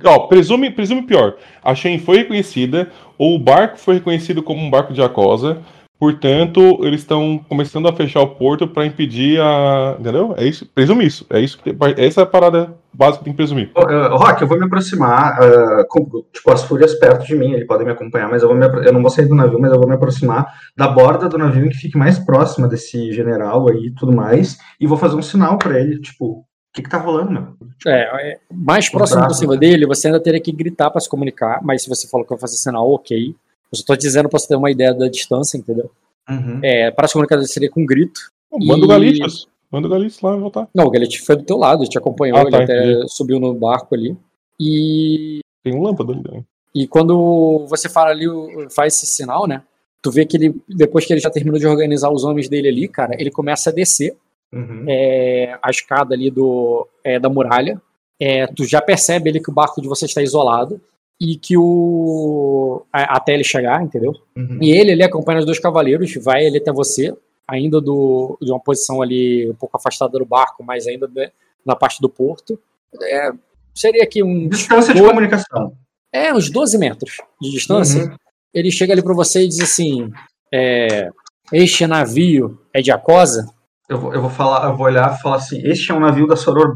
Ó, 0.04 0.18
presume, 0.28 0.70
presume 0.70 1.02
pior. 1.02 1.36
A 1.62 1.74
Shen 1.74 1.98
foi 1.98 2.18
reconhecida, 2.18 2.90
ou 3.18 3.34
o 3.34 3.38
barco 3.38 3.76
foi 3.78 3.94
reconhecido 3.96 4.42
como 4.42 4.62
um 4.62 4.70
barco 4.70 4.94
de 4.94 5.02
acosa. 5.02 5.62
Portanto, 6.02 6.80
eles 6.82 7.02
estão 7.02 7.38
começando 7.48 7.86
a 7.86 7.92
fechar 7.92 8.20
o 8.22 8.34
porto 8.34 8.66
para 8.66 8.84
impedir 8.84 9.40
a. 9.40 9.94
Entendeu? 10.00 10.34
É 10.36 10.44
isso. 10.44 10.66
Presume 10.66 11.06
isso. 11.06 11.24
É 11.30 11.38
isso. 11.38 11.56
que- 11.62 11.72
Essa 11.96 12.22
é 12.22 12.24
a 12.24 12.26
parada 12.26 12.74
básica 12.92 13.18
que 13.18 13.24
tem 13.26 13.32
que 13.32 13.36
presumir. 13.36 13.70
Ah, 13.76 14.08
Rock, 14.08 14.42
eu 14.42 14.48
vou 14.48 14.58
me 14.58 14.64
aproximar. 14.64 15.40
ah, 15.40 15.84
com- 15.88 16.24
tipo, 16.32 16.50
as 16.50 16.64
fúrias 16.64 16.92
perto 16.96 17.24
de 17.24 17.36
mim, 17.36 17.52
ele 17.52 17.66
podem 17.66 17.86
me 17.86 17.92
acompanhar, 17.92 18.28
mas 18.28 18.42
eu, 18.42 18.48
vou 18.48 18.56
me 18.58 18.66
eu 18.84 18.92
não 18.92 19.00
vou 19.00 19.10
sair 19.10 19.26
do 19.28 19.36
navio, 19.36 19.60
mas 19.60 19.70
eu 19.72 19.78
vou 19.78 19.88
me 19.88 19.94
aproximar 19.94 20.52
da 20.76 20.88
borda 20.88 21.28
do 21.28 21.38
navio 21.38 21.70
que 21.70 21.76
fique 21.76 21.96
mais 21.96 22.18
próxima 22.18 22.66
desse 22.66 23.12
general 23.12 23.70
aí 23.70 23.86
e 23.86 23.94
tudo 23.94 24.10
mais. 24.12 24.58
E 24.80 24.88
vou 24.88 24.98
fazer 24.98 25.14
um 25.14 25.22
sinal 25.22 25.56
pra 25.56 25.78
ele, 25.78 26.00
tipo, 26.00 26.24
o 26.40 26.44
que 26.74 26.82
que 26.82 26.90
tá 26.90 26.98
rolando, 26.98 27.30
meu? 27.30 27.46
É, 27.86 28.32
é, 28.32 28.38
mais 28.52 28.88
próximo 28.88 29.24
possível 29.28 29.54
né? 29.54 29.60
dele, 29.60 29.86
você 29.86 30.08
ainda 30.08 30.20
teria 30.20 30.40
que 30.40 30.50
gritar 30.50 30.90
para 30.90 31.00
se 31.00 31.08
comunicar, 31.08 31.60
mas 31.62 31.84
se 31.84 31.88
você 31.88 32.08
falou 32.08 32.24
que 32.26 32.30
vai 32.30 32.40
fazer 32.40 32.56
sinal, 32.56 32.90
ok. 32.90 33.36
Eu 33.72 33.78
só 33.78 33.84
tô 33.86 33.96
dizendo 33.96 34.28
pra 34.28 34.38
você 34.38 34.48
ter 34.48 34.56
uma 34.56 34.70
ideia 34.70 34.92
da 34.92 35.08
distância, 35.08 35.56
entendeu? 35.56 35.90
Uhum. 36.28 36.60
É, 36.62 36.90
para 36.90 37.08
se 37.08 37.14
comunicar 37.14 37.42
seria 37.44 37.70
com 37.70 37.84
grito. 37.86 38.20
Manda 38.60 38.84
o 38.84 38.88
Galicius. 38.88 39.48
Manda 39.70 39.86
o 39.88 39.90
Galicius 39.90 40.20
lá 40.22 40.36
e 40.36 40.40
voltar. 40.40 40.68
Não, 40.74 40.84
o 40.84 40.90
Galete 40.90 41.22
foi 41.22 41.36
do 41.36 41.44
teu 41.44 41.56
lado, 41.56 41.84
te 41.88 41.96
acompanhou, 41.96 42.36
Ah, 42.38 42.42
ele 42.42 42.50
tá, 42.50 42.62
até 42.62 42.92
entendi. 42.92 43.08
subiu 43.12 43.40
no 43.40 43.54
barco 43.54 43.94
ali. 43.94 44.14
E, 44.60 45.40
Tem 45.64 45.74
um 45.74 45.82
lâmpada 45.82 46.12
ali. 46.12 46.22
Né? 46.22 46.44
e 46.74 46.86
quando 46.86 47.66
você 47.68 47.86
fala 47.88 48.10
ali, 48.10 48.26
faz 48.74 48.94
esse 48.94 49.06
sinal, 49.06 49.46
né? 49.46 49.62
Tu 50.02 50.10
vê 50.10 50.24
que 50.26 50.36
ele, 50.36 50.54
depois 50.68 51.04
que 51.06 51.12
ele 51.12 51.20
já 51.20 51.30
terminou 51.30 51.58
de 51.58 51.66
organizar 51.66 52.10
os 52.10 52.24
homens 52.24 52.48
dele 52.48 52.68
ali, 52.68 52.88
cara, 52.88 53.14
ele 53.18 53.30
começa 53.30 53.70
a 53.70 53.72
descer 53.72 54.16
Uhum. 54.54 54.84
é, 54.86 55.58
a 55.62 55.70
escada 55.70 56.14
ali 56.14 56.30
do, 56.30 56.86
é, 57.02 57.18
da 57.18 57.30
muralha. 57.30 57.80
É, 58.20 58.46
tu 58.46 58.64
já 58.66 58.82
percebe 58.82 59.30
ali 59.30 59.40
que 59.42 59.50
o 59.50 59.54
barco 59.54 59.80
de 59.80 59.88
você 59.88 60.04
está 60.04 60.20
isolado 60.22 60.78
e 61.22 61.36
que 61.36 61.56
o. 61.56 62.84
até 62.92 63.34
ele 63.34 63.44
chegar, 63.44 63.80
entendeu? 63.80 64.12
Uhum. 64.36 64.58
E 64.60 64.72
ele 64.72 64.90
ali 64.90 65.04
acompanha 65.04 65.38
os 65.38 65.46
dois 65.46 65.60
cavaleiros, 65.60 66.12
vai 66.16 66.44
ali 66.44 66.58
até 66.58 66.72
você, 66.72 67.14
ainda 67.46 67.80
do, 67.80 68.36
de 68.42 68.50
uma 68.50 68.58
posição 68.58 69.00
ali 69.00 69.48
um 69.48 69.54
pouco 69.54 69.76
afastada 69.76 70.18
do 70.18 70.26
barco, 70.26 70.64
mas 70.64 70.88
ainda 70.88 71.08
né, 71.14 71.30
na 71.64 71.76
parte 71.76 72.00
do 72.00 72.08
porto. 72.08 72.58
É, 73.00 73.30
seria 73.72 74.02
aqui 74.02 74.20
um. 74.20 74.48
Distância 74.48 74.92
de 74.92 75.00
comunicação. 75.00 75.72
É, 76.12 76.34
uns 76.34 76.50
12 76.50 76.76
metros 76.76 77.18
de 77.40 77.52
distância. 77.52 78.02
Uhum. 78.02 78.16
Ele 78.52 78.72
chega 78.72 78.92
ali 78.92 79.02
para 79.02 79.14
você 79.14 79.44
e 79.44 79.48
diz 79.48 79.60
assim: 79.60 80.10
é, 80.52 81.08
Este 81.52 81.86
navio 81.86 82.60
é 82.74 82.82
de 82.82 82.90
Acosa? 82.90 83.46
Eu 83.88 84.00
vou, 84.00 84.12
eu 84.12 84.20
vou 84.20 84.30
falar, 84.30 84.68
eu 84.68 84.76
vou 84.76 84.86
olhar 84.86 85.14
e 85.14 85.22
falar 85.22 85.36
assim: 85.36 85.60
este 85.64 85.92
é 85.92 85.94
um 85.94 86.00
navio 86.00 86.26
da 86.26 86.34
Soror 86.34 86.74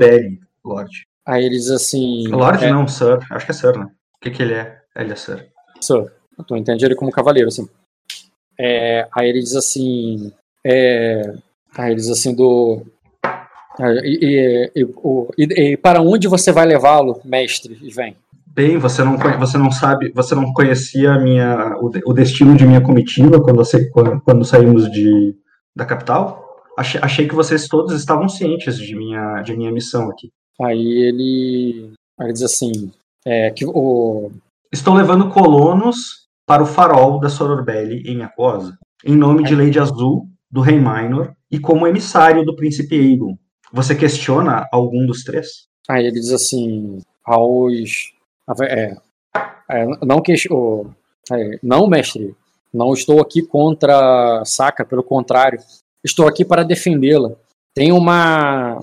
Lorde. 0.65 1.09
Aí 1.27 1.45
ele 1.45 1.57
diz 1.57 1.71
assim: 1.71 2.29
Lorde 2.29 2.65
é, 2.65 2.71
não, 2.71 2.87
Sir. 2.87 3.19
Acho 3.29 3.45
que 3.45 3.51
é 3.51 3.55
Sir, 3.55 3.77
né? 3.77 3.91
Que, 4.31 4.37
que 4.37 4.43
ele 4.43 4.55
é? 4.55 4.79
Ele 4.97 5.13
é 5.13 5.17
Sir. 5.17 5.47
Sir. 5.81 6.11
Tu 6.47 6.57
entende 6.57 6.85
ele 6.85 6.95
como 6.95 7.11
cavaleiro, 7.11 7.49
assim. 7.49 7.69
É, 8.59 9.07
aí 9.13 9.29
ele 9.29 9.41
diz 9.41 9.55
assim. 9.55 10.33
É, 10.65 11.23
aí 11.77 11.89
ele 11.93 11.97
diz 12.01 12.11
assim 12.11 12.35
do. 12.35 12.83
é, 13.81 14.01
E, 14.05 14.71
e- 14.75 14.85
e- 15.39 15.73
e- 15.73 15.77
para 15.77 16.01
onde 16.03 16.27
você 16.29 16.51
vai 16.53 16.67
levá-lo, 16.67 17.21
mestre? 17.25 17.79
E 17.83 17.91
vem. 17.91 18.17
Bem, 18.49 18.79
você 18.79 19.05
não, 19.05 19.17
você 19.39 19.59
não 19.59 19.71
sabe, 19.71 20.11
você 20.15 20.35
não 20.35 20.53
conhecia 20.53 21.19
minha, 21.19 21.77
o, 21.79 21.91
o 22.07 22.13
destino 22.15 22.57
de 22.57 22.67
minha 22.67 22.81
comitiva 22.81 23.39
quando, 23.43 23.57
você- 23.57 23.89
quando, 23.91 24.19
quando 24.23 24.45
saímos 24.47 24.91
de, 24.91 25.35
da 25.77 25.85
capital? 25.85 26.43
Achei, 26.77 27.01
achei 27.03 27.29
que 27.29 27.35
vocês 27.35 27.69
todos 27.69 27.95
estavam 27.95 28.29
cientes 28.29 28.79
de 28.79 28.97
minha, 28.97 29.43
de 29.43 29.55
minha 29.57 29.71
missão 29.71 30.11
aqui. 30.11 30.31
Aí 30.61 30.81
ele. 30.87 31.93
Aí 32.19 32.27
ele 32.27 32.33
diz 32.33 32.43
assim. 32.43 32.91
É, 33.27 33.51
que 33.51 33.67
o, 33.67 34.31
Estou 34.73 34.95
levando 34.95 35.31
colonos 35.31 36.29
para 36.45 36.63
o 36.63 36.67
farol 36.67 37.19
da 37.19 37.29
Soror 37.29 37.65
Belli 37.65 38.03
em 38.07 38.23
Aquosa, 38.23 38.79
em 39.05 39.17
nome 39.17 39.43
de 39.45 39.55
Lady 39.55 39.79
Azul, 39.79 40.29
do 40.51 40.61
Rei 40.61 40.79
Minor, 40.79 41.35
e 41.51 41.59
como 41.59 41.87
emissário 41.87 42.45
do 42.45 42.55
príncipe 42.55 42.95
Aegon. 42.95 43.39
Você 43.73 43.95
questiona 43.95 44.69
algum 44.73 45.07
dos 45.07 45.25
três? 45.25 45.67
Aí 45.89 46.07
ele 46.07 46.21
diz 46.21 46.31
assim, 46.31 46.99
aos. 47.25 48.13
É, 48.61 48.97
é, 49.71 49.87
não 50.03 50.21
que. 50.21 50.35
É, 50.35 51.59
não, 51.63 51.87
mestre, 51.87 52.35
não 52.73 52.93
estou 52.93 53.21
aqui 53.21 53.43
contra 53.43 54.45
Saka, 54.45 54.85
pelo 54.85 55.03
contrário. 55.03 55.59
Estou 56.05 56.29
aqui 56.29 56.45
para 56.45 56.65
defendê-la. 56.65 57.31
Tem 57.75 57.93
uma. 57.93 58.79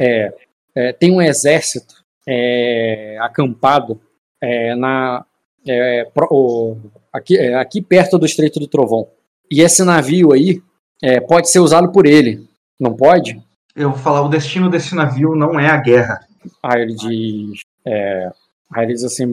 é, 0.00 0.34
é, 0.74 0.92
tem 0.92 1.10
um 1.10 1.22
exército 1.22 1.97
é, 2.30 3.16
acampado 3.20 3.98
é, 4.42 4.74
na. 4.74 5.24
é, 5.66 6.04
pro- 6.12 6.28
o- 6.30 6.76
aqui, 7.12 7.38
é, 7.38 7.54
aqui 7.54 7.80
perto 7.80 8.18
do 8.18 8.26
Estreito 8.26 8.60
do 8.60 8.68
Trovão. 8.68 9.08
E 9.50 9.62
esse 9.62 9.82
navio 9.82 10.32
aí 10.34 10.60
é, 11.02 11.18
pode 11.20 11.48
ser 11.50 11.60
usado 11.60 11.90
por 11.90 12.04
ele. 12.06 12.46
Não 12.78 12.94
pode? 12.94 13.40
Eu 13.74 13.90
vou 13.90 13.98
falar, 13.98 14.22
o 14.22 14.28
destino 14.28 14.68
desse 14.68 14.94
navio 14.94 15.34
não 15.34 15.58
é 15.58 15.68
a 15.68 15.76
guerra. 15.78 16.20
Aí 16.62 16.82
ele 16.82 16.94
diz. 16.94 17.60
É, 17.86 18.30
aí 18.72 18.84
ele 18.84 18.92
diz 18.94 19.04
assim: 19.04 19.32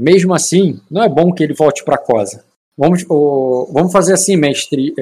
mesmo 0.00 0.32
assim, 0.34 0.80
não 0.90 1.02
é 1.02 1.08
bom 1.08 1.32
que 1.32 1.42
ele 1.42 1.52
volte 1.54 1.84
para 1.84 1.98
Cosa. 1.98 2.44
Vamos, 2.76 3.04
vamos 3.04 3.92
fazer 3.92 4.14
assim, 4.14 4.36
mestre. 4.36 4.94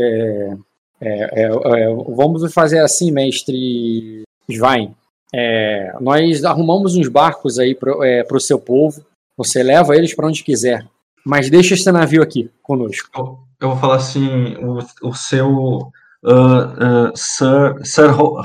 vamos 2.08 2.52
fazer 2.52 2.80
assim, 2.80 3.10
mestre 3.10 4.22
Svein. 4.50 4.94
É, 5.34 5.92
nós 6.00 6.44
arrumamos 6.44 6.96
uns 6.96 7.08
barcos 7.08 7.58
aí 7.58 7.74
para 7.74 8.36
o 8.36 8.40
seu 8.40 8.58
povo. 8.58 9.04
Você 9.36 9.62
leva 9.62 9.96
eles 9.96 10.14
para 10.14 10.26
onde 10.26 10.42
quiser. 10.44 10.86
Mas 11.24 11.50
deixa 11.50 11.74
esse 11.74 11.90
navio 11.92 12.22
aqui 12.22 12.50
conosco. 12.62 13.08
Eu, 13.16 13.38
eu 13.60 13.68
vou 13.70 13.78
falar 13.78 13.96
assim, 13.96 14.54
o, 14.56 14.78
o 15.08 15.14
seu 15.14 15.48
uh, 15.48 15.86
uh, 16.24 17.12
Sir, 17.14 17.76
Sir 17.84 18.10
Ho- 18.20 18.40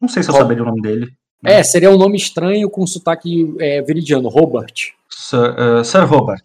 não 0.00 0.08
sei 0.08 0.22
se 0.22 0.30
eu 0.30 0.34
Ho- 0.34 0.38
saberia 0.38 0.62
o 0.62 0.66
nome 0.66 0.82
dele. 0.82 1.08
É, 1.44 1.62
seria 1.62 1.90
um 1.90 1.96
nome 1.96 2.16
estranho 2.18 2.68
com 2.68 2.86
sotaque 2.86 3.54
é, 3.58 3.80
veridiano, 3.80 4.28
Robert. 4.28 4.92
Sir, 5.08 5.54
uh, 5.58 5.84
Sir 5.84 6.04
Robert, 6.04 6.42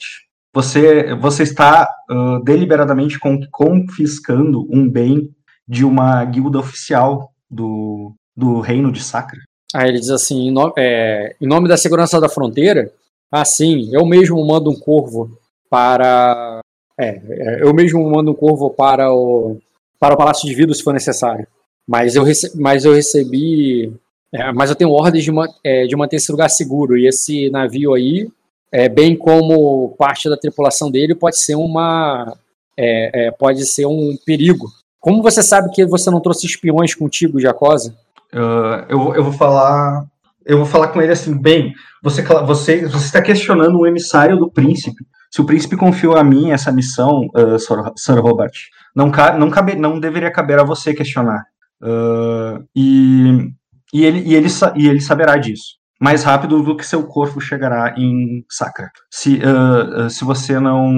você, 0.54 1.14
você 1.16 1.44
está 1.44 1.90
uh, 2.10 2.42
deliberadamente 2.44 3.20
con- 3.20 3.42
confiscando 3.52 4.66
um 4.72 4.90
bem 4.90 5.30
de 5.68 5.84
uma 5.84 6.24
guilda 6.24 6.60
oficial 6.60 7.34
do, 7.50 8.14
do 8.36 8.62
reino 8.62 8.92
de 8.92 9.04
Sacra. 9.04 9.40
Aí 9.74 9.90
ele 9.90 10.00
diz 10.00 10.10
assim, 10.10 10.48
em, 10.48 10.52
no- 10.52 10.74
é, 10.78 11.36
em 11.42 11.48
nome 11.48 11.68
da 11.68 11.78
segurança 11.78 12.20
da 12.20 12.30
fronteira, 12.30 12.92
assim, 13.32 13.90
eu 13.94 14.06
mesmo 14.06 14.46
mando 14.46 14.70
um 14.70 14.76
corvo 14.80 15.38
para... 15.70 16.60
É, 16.98 17.22
é, 17.30 17.62
eu 17.64 17.74
mesmo 17.74 18.08
mando 18.10 18.32
um 18.32 18.36
corvo 18.36 18.70
para 18.70 19.14
o, 19.14 19.58
para 20.00 20.14
o 20.14 20.18
Palácio 20.18 20.48
de 20.48 20.56
Vidro 20.56 20.74
se 20.74 20.84
for 20.84 20.94
necessário. 20.94 21.46
Mas 21.88 22.16
eu, 22.16 22.24
rece- 22.24 22.52
mas 22.56 22.86
eu 22.86 22.94
recebi... 22.94 23.92
é, 24.32 24.52
mas 24.54 24.70
eu 24.70 24.76
tenho 24.76 24.92
ordens 24.92 25.24
de, 25.24 25.32
é, 25.64 25.86
de 25.88 25.96
manter 25.96 26.16
esse 26.18 26.32
lugar 26.32 26.50
seguro. 26.50 26.98
E 26.98 27.08
esse 27.08 27.50
navio 27.50 27.94
aí, 27.94 28.30
é, 28.72 28.88
bem 28.88 29.16
como 29.16 29.90
parte 29.98 30.30
da 30.30 30.38
tripulação 30.38 30.90
dele, 30.90 31.14
pode 31.16 31.38
ser 31.40 31.56
uma... 31.56 32.38
é, 32.78 33.26
é, 33.28 33.32
pode 33.32 33.66
ser 33.66 33.86
um 33.88 34.16
perigo. 34.26 34.68
Como 35.02 35.22
você 35.22 35.44
sabe 35.44 35.70
que 35.72 35.86
você 35.86 36.10
não 36.10 36.22
trouxe 36.22 36.46
espiões 36.46 36.96
contigo, 36.96 37.40
Jacosa? 37.40 37.96
Uh, 38.34 38.86
eu, 38.90 39.16
eu 39.16 39.24
vou 39.24 39.34
falar. 39.34 40.04
Eu 40.46 40.58
vou 40.58 40.66
falar 40.68 40.90
com 40.90 41.02
ele 41.02 41.12
assim, 41.12 41.36
bem, 41.36 41.74
você, 42.04 42.22
você, 42.22 42.86
você 42.86 43.06
está 43.06 43.20
questionando 43.20 43.80
o 43.80 43.88
emissário 43.88 44.38
do 44.38 44.52
príncipe. 44.52 45.04
Se 45.32 45.42
o 45.42 45.46
príncipe 45.46 45.76
confiou 45.76 46.16
a 46.16 46.24
mim 46.24 46.52
essa 46.52 46.72
missão, 46.72 47.28
uh, 47.36 47.58
Sir, 47.98 48.20
Robert, 48.22 48.52
não, 48.96 49.10
ca- 49.10 49.36
não, 49.36 49.50
cabe, 49.50 49.76
não 49.76 50.00
deveria 50.00 50.30
caber 50.32 50.60
a 50.60 50.64
você 50.64 50.94
questionar. 50.94 51.44
Uh, 51.82 52.64
e, 52.76 53.50
e, 53.92 54.06
ele, 54.06 54.20
e, 54.20 54.36
ele, 54.36 54.48
e 54.76 54.88
ele 54.88 55.02
saberá 55.02 55.36
disso. 55.36 55.78
Mais 56.00 56.24
rápido 56.24 56.62
do 56.62 56.78
que 56.78 56.86
seu 56.86 57.08
corpo 57.08 57.42
chegará 57.42 57.96
em 57.98 58.46
Sacra. 58.48 58.92
Se, 59.10 59.40
uh, 59.40 60.10
se 60.12 60.24
você 60.24 60.60
não. 60.60 60.94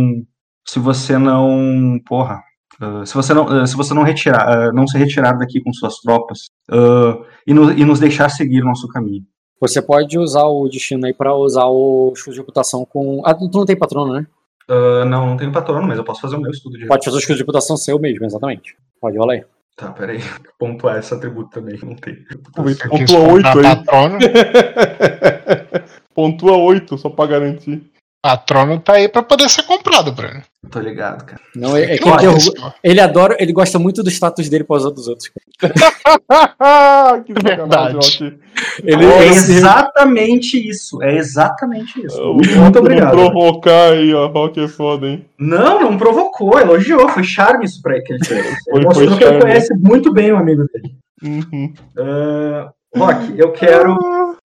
Se 0.68 0.78
você 0.78 1.18
não. 1.18 1.98
Porra. 2.06 2.42
Uh, 2.82 3.06
se 3.06 3.14
você 3.14 3.34
não, 3.34 3.46
uh, 3.46 3.68
se 3.68 3.76
você 3.76 3.94
não 3.94 4.04
retirar, 4.04 4.70
uh, 4.70 4.74
não 4.74 4.88
se 4.88 4.98
retirar 4.98 5.34
daqui 5.34 5.62
com 5.62 5.72
suas 5.74 5.98
tropas, 5.98 6.46
uh, 6.72 7.24
e, 7.46 7.54
no- 7.54 7.72
e 7.72 7.84
nos 7.86 8.00
deixar 8.00 8.30
seguir 8.30 8.62
nosso 8.64 8.88
caminho. 8.88 9.24
Você 9.60 9.82
pode 9.82 10.18
usar 10.20 10.44
o 10.46 10.68
destino 10.70 11.06
aí 11.08 11.14
pra 11.14 11.34
usar 11.36 11.66
o 11.66 12.12
escudo 12.16 12.34
de 12.36 12.40
reputação 12.42 12.86
com. 12.86 13.22
Ah, 13.26 13.34
tu 13.34 13.50
não 13.52 13.66
tem 13.66 13.76
patrono, 13.78 14.14
né? 14.14 14.28
Uh, 14.70 15.06
não, 15.06 15.26
não 15.28 15.38
tenho 15.38 15.52
patrono, 15.52 15.88
mas 15.88 15.98
eu 15.98 16.04
posso 16.04 16.22
fazer 16.22 16.36
o 16.36 16.42
meu 16.42 16.52
estudo 16.52 16.78
de 16.78 16.86
Pode 16.86 17.04
fazer 17.06 17.16
o 17.18 17.20
escudo 17.20 17.36
de 17.38 17.42
reputação 17.42 17.76
seu 17.78 17.98
mesmo, 17.98 18.26
exatamente. 18.26 18.76
Pode 19.02 19.18
rolar 19.18 19.34
aí. 19.34 19.46
Tá, 19.76 19.92
peraí. 19.92 20.20
Pontuar 20.60 20.98
esse 21.00 21.14
atributo 21.14 21.50
também, 21.52 21.80
não 21.82 21.96
tem. 21.96 22.18
Pontua 22.54 22.90
comprar 22.90 23.20
8 23.34 23.48
aí. 23.48 23.64
patrono. 23.64 24.18
Pontua 26.14 26.58
8, 26.58 26.98
só 26.98 27.10
pra 27.10 27.26
garantir. 27.28 27.84
Patrono 28.28 28.78
tá 28.82 28.94
aí 28.96 29.08
pra 29.08 29.24
poder 29.24 29.50
ser 29.50 29.64
comprado, 29.64 30.12
Bruno. 30.12 30.42
Tô 30.70 30.82
ligado, 30.82 31.24
cara. 31.24 31.40
Não, 31.56 31.78
é, 31.78 31.94
é 31.94 31.98
que 31.98 32.06
Não 32.06 32.20
ele, 32.20 32.28
é 32.28 32.74
ele 32.84 33.00
adora, 33.00 33.38
ele 33.40 33.54
gosta 33.54 33.80
muito 33.80 34.04
do 34.04 34.10
status 34.10 34.50
dele 34.50 34.66
para 34.66 34.76
usar 34.76 34.90
dos 34.90 35.08
outros. 35.08 35.30
que 37.26 37.34
Verdade. 37.34 38.38
Ele, 38.84 39.06
é 39.06 39.28
exatamente 39.28 40.58
isso. 40.70 41.02
É 41.02 41.16
exatamente 41.16 42.06
isso. 42.06 42.20
Eu 42.20 42.34
Muito 42.34 42.80
obrigado. 42.80 43.12
provocar 43.12 43.94
aí, 43.94 44.14
ó. 44.14 44.28
Rock 44.28 44.60
é 44.62 44.68
foda, 44.68 45.08
hein? 45.08 45.26
Não, 45.40 45.80
não 45.80 45.98
provocou, 45.98 46.60
elogiou. 46.60 47.08
Foi 47.08 47.24
charme 47.24 47.64
isso 47.64 47.82
pra 47.82 47.94
ele 47.96 48.04
que 48.04 48.12
ele 48.14 48.26
fez. 48.26 48.46
Ele 48.46 48.58
Foi- 48.72 48.82
mostrou 48.84 49.08
foi 49.08 49.18
que 49.20 49.24
ele 49.24 49.40
conhece 49.40 49.74
muito 49.78 50.12
bem 50.12 50.34
o 50.34 50.38
amigo 50.38 50.66
dele. 50.74 50.98
Uhum. 51.24 51.74
Uh, 51.98 52.70
Rock, 53.00 53.40
eu 53.40 53.54
quero, 53.54 53.94
Ah, 53.94 54.36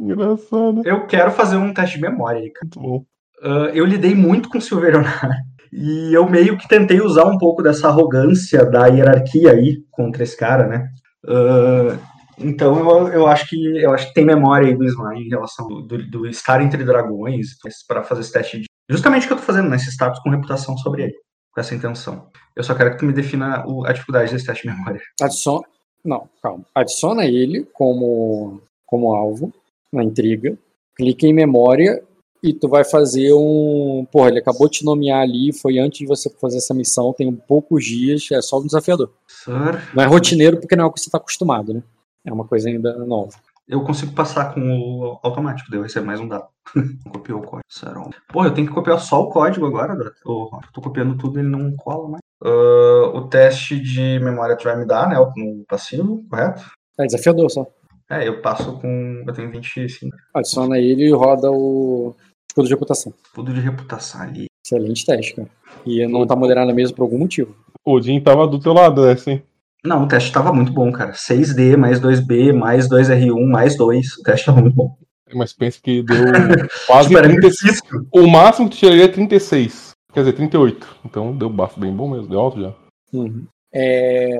engraçado. 0.00 0.82
eu 0.84 1.06
quero 1.06 1.30
fazer 1.30 1.56
um 1.56 1.72
teste 1.72 1.96
de 1.96 2.02
memória 2.02 2.40
aí, 2.40 2.50
cara. 2.50 2.64
Muito 2.74 2.80
bom. 2.80 3.04
Uh, 3.42 3.70
eu 3.72 3.84
lidei 3.84 4.14
muito 4.14 4.48
com 4.48 4.58
o 4.58 4.60
Silverionar. 4.60 5.30
E 5.72 6.14
eu 6.14 6.28
meio 6.28 6.56
que 6.56 6.66
tentei 6.66 7.00
usar 7.00 7.24
um 7.26 7.36
pouco 7.36 7.62
dessa 7.62 7.88
arrogância 7.88 8.64
da 8.64 8.86
hierarquia 8.86 9.52
aí 9.52 9.82
contra 9.90 10.22
esse 10.22 10.36
cara, 10.36 10.66
né? 10.66 10.88
Uh, 11.24 11.98
então 12.38 12.78
eu, 12.78 13.08
eu 13.08 13.26
acho 13.26 13.48
que 13.48 13.76
eu 13.82 13.92
acho 13.92 14.08
que 14.08 14.14
tem 14.14 14.24
memória 14.24 14.68
aí 14.68 14.74
do 14.76 14.84
Slime 14.84 15.26
em 15.26 15.28
relação 15.28 15.66
do, 15.66 15.98
do 16.10 16.26
estar 16.26 16.62
entre 16.62 16.84
dragões 16.84 17.48
para 17.86 18.02
fazer 18.02 18.22
esse 18.22 18.32
teste 18.32 18.60
de. 18.60 18.64
Justamente 18.88 19.24
o 19.24 19.26
que 19.26 19.32
eu 19.34 19.36
tô 19.36 19.42
fazendo 19.42 19.68
nesse 19.68 19.90
status 19.90 20.20
com 20.22 20.30
reputação 20.30 20.76
sobre 20.78 21.02
ele, 21.02 21.14
com 21.52 21.60
essa 21.60 21.74
intenção. 21.74 22.28
Eu 22.56 22.62
só 22.64 22.74
quero 22.74 22.92
que 22.92 22.98
tu 22.98 23.04
me 23.04 23.12
defina 23.12 23.62
o- 23.66 23.84
a 23.84 23.92
dificuldade 23.92 24.32
desse 24.32 24.46
teste 24.46 24.66
de 24.66 24.74
memória. 24.74 25.00
adiciona. 25.20 25.66
Não, 26.04 26.28
calma. 26.42 26.64
Adiciona 26.74 27.26
ele 27.26 27.68
como, 27.74 28.62
como 28.86 29.12
alvo 29.14 29.52
na 29.92 30.02
intriga. 30.02 30.56
Clica 30.96 31.26
em 31.26 31.34
memória 31.34 32.02
e 32.42 32.52
tu 32.52 32.68
vai 32.68 32.84
fazer 32.84 33.32
um. 33.32 34.06
Porra, 34.10 34.28
ele 34.28 34.38
acabou 34.38 34.68
de 34.68 34.78
te 34.78 34.84
nomear 34.84 35.22
ali, 35.22 35.52
foi 35.52 35.78
antes 35.78 35.98
de 35.98 36.06
você 36.06 36.30
fazer 36.40 36.58
essa 36.58 36.74
missão, 36.74 37.12
tem 37.12 37.32
poucos 37.32 37.84
dias, 37.84 38.26
é 38.32 38.40
só 38.40 38.58
um 38.58 38.66
desafiador. 38.66 39.10
Sir, 39.26 39.94
Não 39.94 40.02
é 40.02 40.06
rotineiro 40.06 40.58
porque 40.58 40.76
não 40.76 40.84
é 40.84 40.86
o 40.86 40.92
que 40.92 41.00
você 41.00 41.10
tá 41.10 41.18
acostumado, 41.18 41.74
né? 41.74 41.82
É 42.24 42.32
uma 42.32 42.46
coisa 42.46 42.68
ainda 42.68 42.96
nova. 43.04 43.32
eu 43.66 43.82
consigo 43.82 44.12
passar 44.12 44.54
com 44.54 44.60
o 44.60 45.18
automático, 45.22 45.70
daí 45.70 45.78
eu 45.78 45.82
recebo 45.82 46.06
mais 46.06 46.20
um 46.20 46.28
dado. 46.28 46.46
Copiou 47.12 47.40
o 47.40 47.42
código. 47.42 47.62
Saron. 47.68 48.10
Porra, 48.32 48.48
eu 48.48 48.54
tenho 48.54 48.66
que 48.66 48.74
copiar 48.74 48.98
só 49.00 49.22
o 49.22 49.30
código 49.30 49.66
agora, 49.66 49.94
Eu 50.24 50.50
tô 50.72 50.80
copiando 50.80 51.16
tudo, 51.16 51.38
ele 51.38 51.48
não 51.48 51.74
cola 51.76 52.08
mais. 52.08 52.22
Ah, 52.44 53.10
o 53.14 53.28
teste 53.28 53.80
de 53.80 54.18
memória 54.20 54.56
tu 54.56 54.64
vai 54.64 54.76
me 54.76 54.86
dar, 54.86 55.08
né? 55.08 55.16
No 55.16 55.64
passivo, 55.68 56.24
correto? 56.28 56.62
É 56.98 57.06
desafiador 57.06 57.50
só. 57.50 57.66
É, 58.10 58.26
eu 58.26 58.40
passo 58.40 58.78
com. 58.80 59.22
Eu 59.26 59.32
tenho 59.34 59.50
25. 59.50 60.16
Adiciona 60.34 60.78
ele 60.78 61.04
e 61.04 61.12
roda 61.12 61.50
o 61.50 62.14
escudo 62.48 62.66
de 62.66 62.74
reputação. 62.74 63.12
Tudo 63.34 63.52
de 63.52 63.60
reputação 63.60 64.22
ali. 64.22 64.46
Excelente 64.64 65.04
teste, 65.04 65.34
cara. 65.34 65.48
E 65.86 66.06
não 66.06 66.26
tá 66.26 66.34
moderado 66.34 66.74
mesa 66.74 66.92
por 66.92 67.02
algum 67.02 67.18
motivo. 67.18 67.54
O 67.84 68.00
Jim 68.00 68.20
tava 68.20 68.46
do 68.46 68.58
teu 68.58 68.72
lado, 68.72 69.04
né, 69.04 69.12
assim. 69.12 69.42
Não, 69.84 70.04
o 70.04 70.08
teste 70.08 70.32
tava 70.32 70.52
muito 70.52 70.72
bom, 70.72 70.90
cara. 70.90 71.12
6D, 71.12 71.76
mais 71.76 72.00
2B, 72.00 72.52
mais 72.52 72.88
2R1, 72.88 73.46
mais 73.46 73.76
2. 73.76 74.18
O 74.18 74.22
teste 74.22 74.46
tava 74.46 74.60
muito 74.60 74.74
bom. 74.74 74.96
Mas 75.34 75.52
pensa 75.52 75.78
que 75.82 76.02
deu 76.02 76.16
quase 76.86 77.08
Tipo, 77.08 77.18
era 77.18 77.28
30. 77.28 77.48
difícil. 77.48 78.06
O 78.12 78.26
máximo 78.26 78.68
que 78.68 78.76
tu 78.76 78.80
tiraria 78.80 79.04
é 79.04 79.08
36. 79.08 79.90
Quer 80.12 80.20
dizer, 80.20 80.32
38. 80.32 80.86
Então 81.04 81.36
deu 81.36 81.50
bafo 81.50 81.78
bem 81.78 81.94
bom 81.94 82.10
mesmo, 82.10 82.28
deu 82.28 82.40
alto 82.40 82.60
já. 82.60 82.74
Uhum. 83.12 83.46
É, 83.72 84.38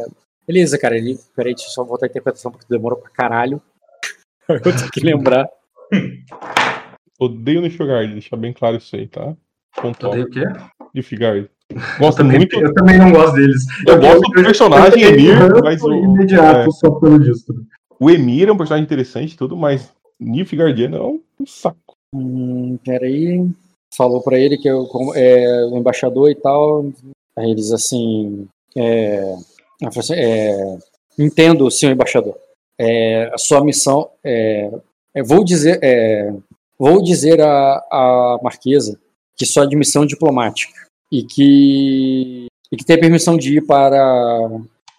Beleza, 0.49 0.79
cara. 0.79 0.97
Ele... 0.97 1.19
Peraí, 1.37 1.55
deixa 1.55 1.69
eu 1.69 1.73
só 1.73 1.85
voltar 1.85 2.07
a 2.07 2.09
interpretação 2.09 2.51
porque 2.51 2.67
demorou 2.69 2.99
pra 2.99 3.11
caralho. 3.11 3.61
Eu 4.49 4.61
tenho 4.63 4.91
que 4.91 5.01
lembrar. 5.01 5.47
Odeio 7.21 7.61
Nishogard, 7.61 8.11
deixar 8.11 8.37
bem 8.37 8.53
claro 8.53 8.79
isso 8.79 8.97
aí, 8.97 9.07
tá? 9.07 9.37
Pontual. 9.77 10.13
Odeio 10.13 10.27
o 10.27 10.31
quê? 10.31 10.45
Nilfgaard. 10.95 11.51
Eu 11.71 11.81
Gosto 11.99 12.19
também, 12.19 12.39
muito. 12.39 12.59
eu 12.59 12.73
também 12.73 12.97
não 12.97 13.13
gosto 13.13 13.35
deles. 13.35 13.65
Eu 13.87 14.01
gosto 14.01 14.21
do 14.21 14.31
personagem 14.43 15.03
eu 15.03 15.11
Emir, 15.11 15.63
mas 15.63 15.83
o, 15.83 15.93
imediato 15.93 16.71
é, 16.71 16.73
só 16.73 16.91
pelo 16.93 17.19
disso. 17.19 17.45
o 18.01 18.09
Emir 18.11 18.49
é 18.49 18.53
um 18.53 18.57
personagem 18.57 18.85
interessante 18.87 19.35
e 19.35 19.37
tudo, 19.37 19.55
mas 19.55 19.93
Nilfgaardiano 20.19 20.97
é 20.97 21.03
um 21.03 21.47
saco. 21.47 21.95
Hum, 22.15 22.79
peraí. 22.83 23.47
Falou 23.95 24.23
pra 24.23 24.39
ele 24.39 24.57
que 24.57 24.69
eu 24.69 24.87
como- 24.87 25.15
é 25.15 25.67
o 25.67 25.77
embaixador 25.77 26.31
e 26.31 26.35
tal. 26.35 26.87
Aí 27.37 27.51
eles 27.51 27.71
assim. 27.71 28.49
É, 28.75 29.35
ela 29.81 29.91
falou 29.93 30.01
assim, 30.05 30.15
é, 30.15 30.79
entendo, 31.19 31.71
senhor 31.71 31.93
embaixador. 31.93 32.37
É, 32.79 33.31
a 33.33 33.39
sua 33.39 33.65
missão 33.65 34.11
é, 34.23 34.71
é, 35.15 35.23
vou 35.23 35.45
dizer 35.45 35.79
é, 35.83 36.33
vou 36.79 37.03
dizer 37.03 37.41
à, 37.41 37.83
à 37.91 38.39
marquesa 38.43 38.99
que 39.37 39.45
sua 39.45 39.65
admissão 39.65 40.07
diplomática 40.07 40.73
e 41.11 41.23
que 41.25 42.47
e 42.71 42.77
que 42.77 42.85
tem 42.85 43.01
permissão 43.01 43.37
de 43.37 43.57
ir 43.57 43.67
para 43.67 43.99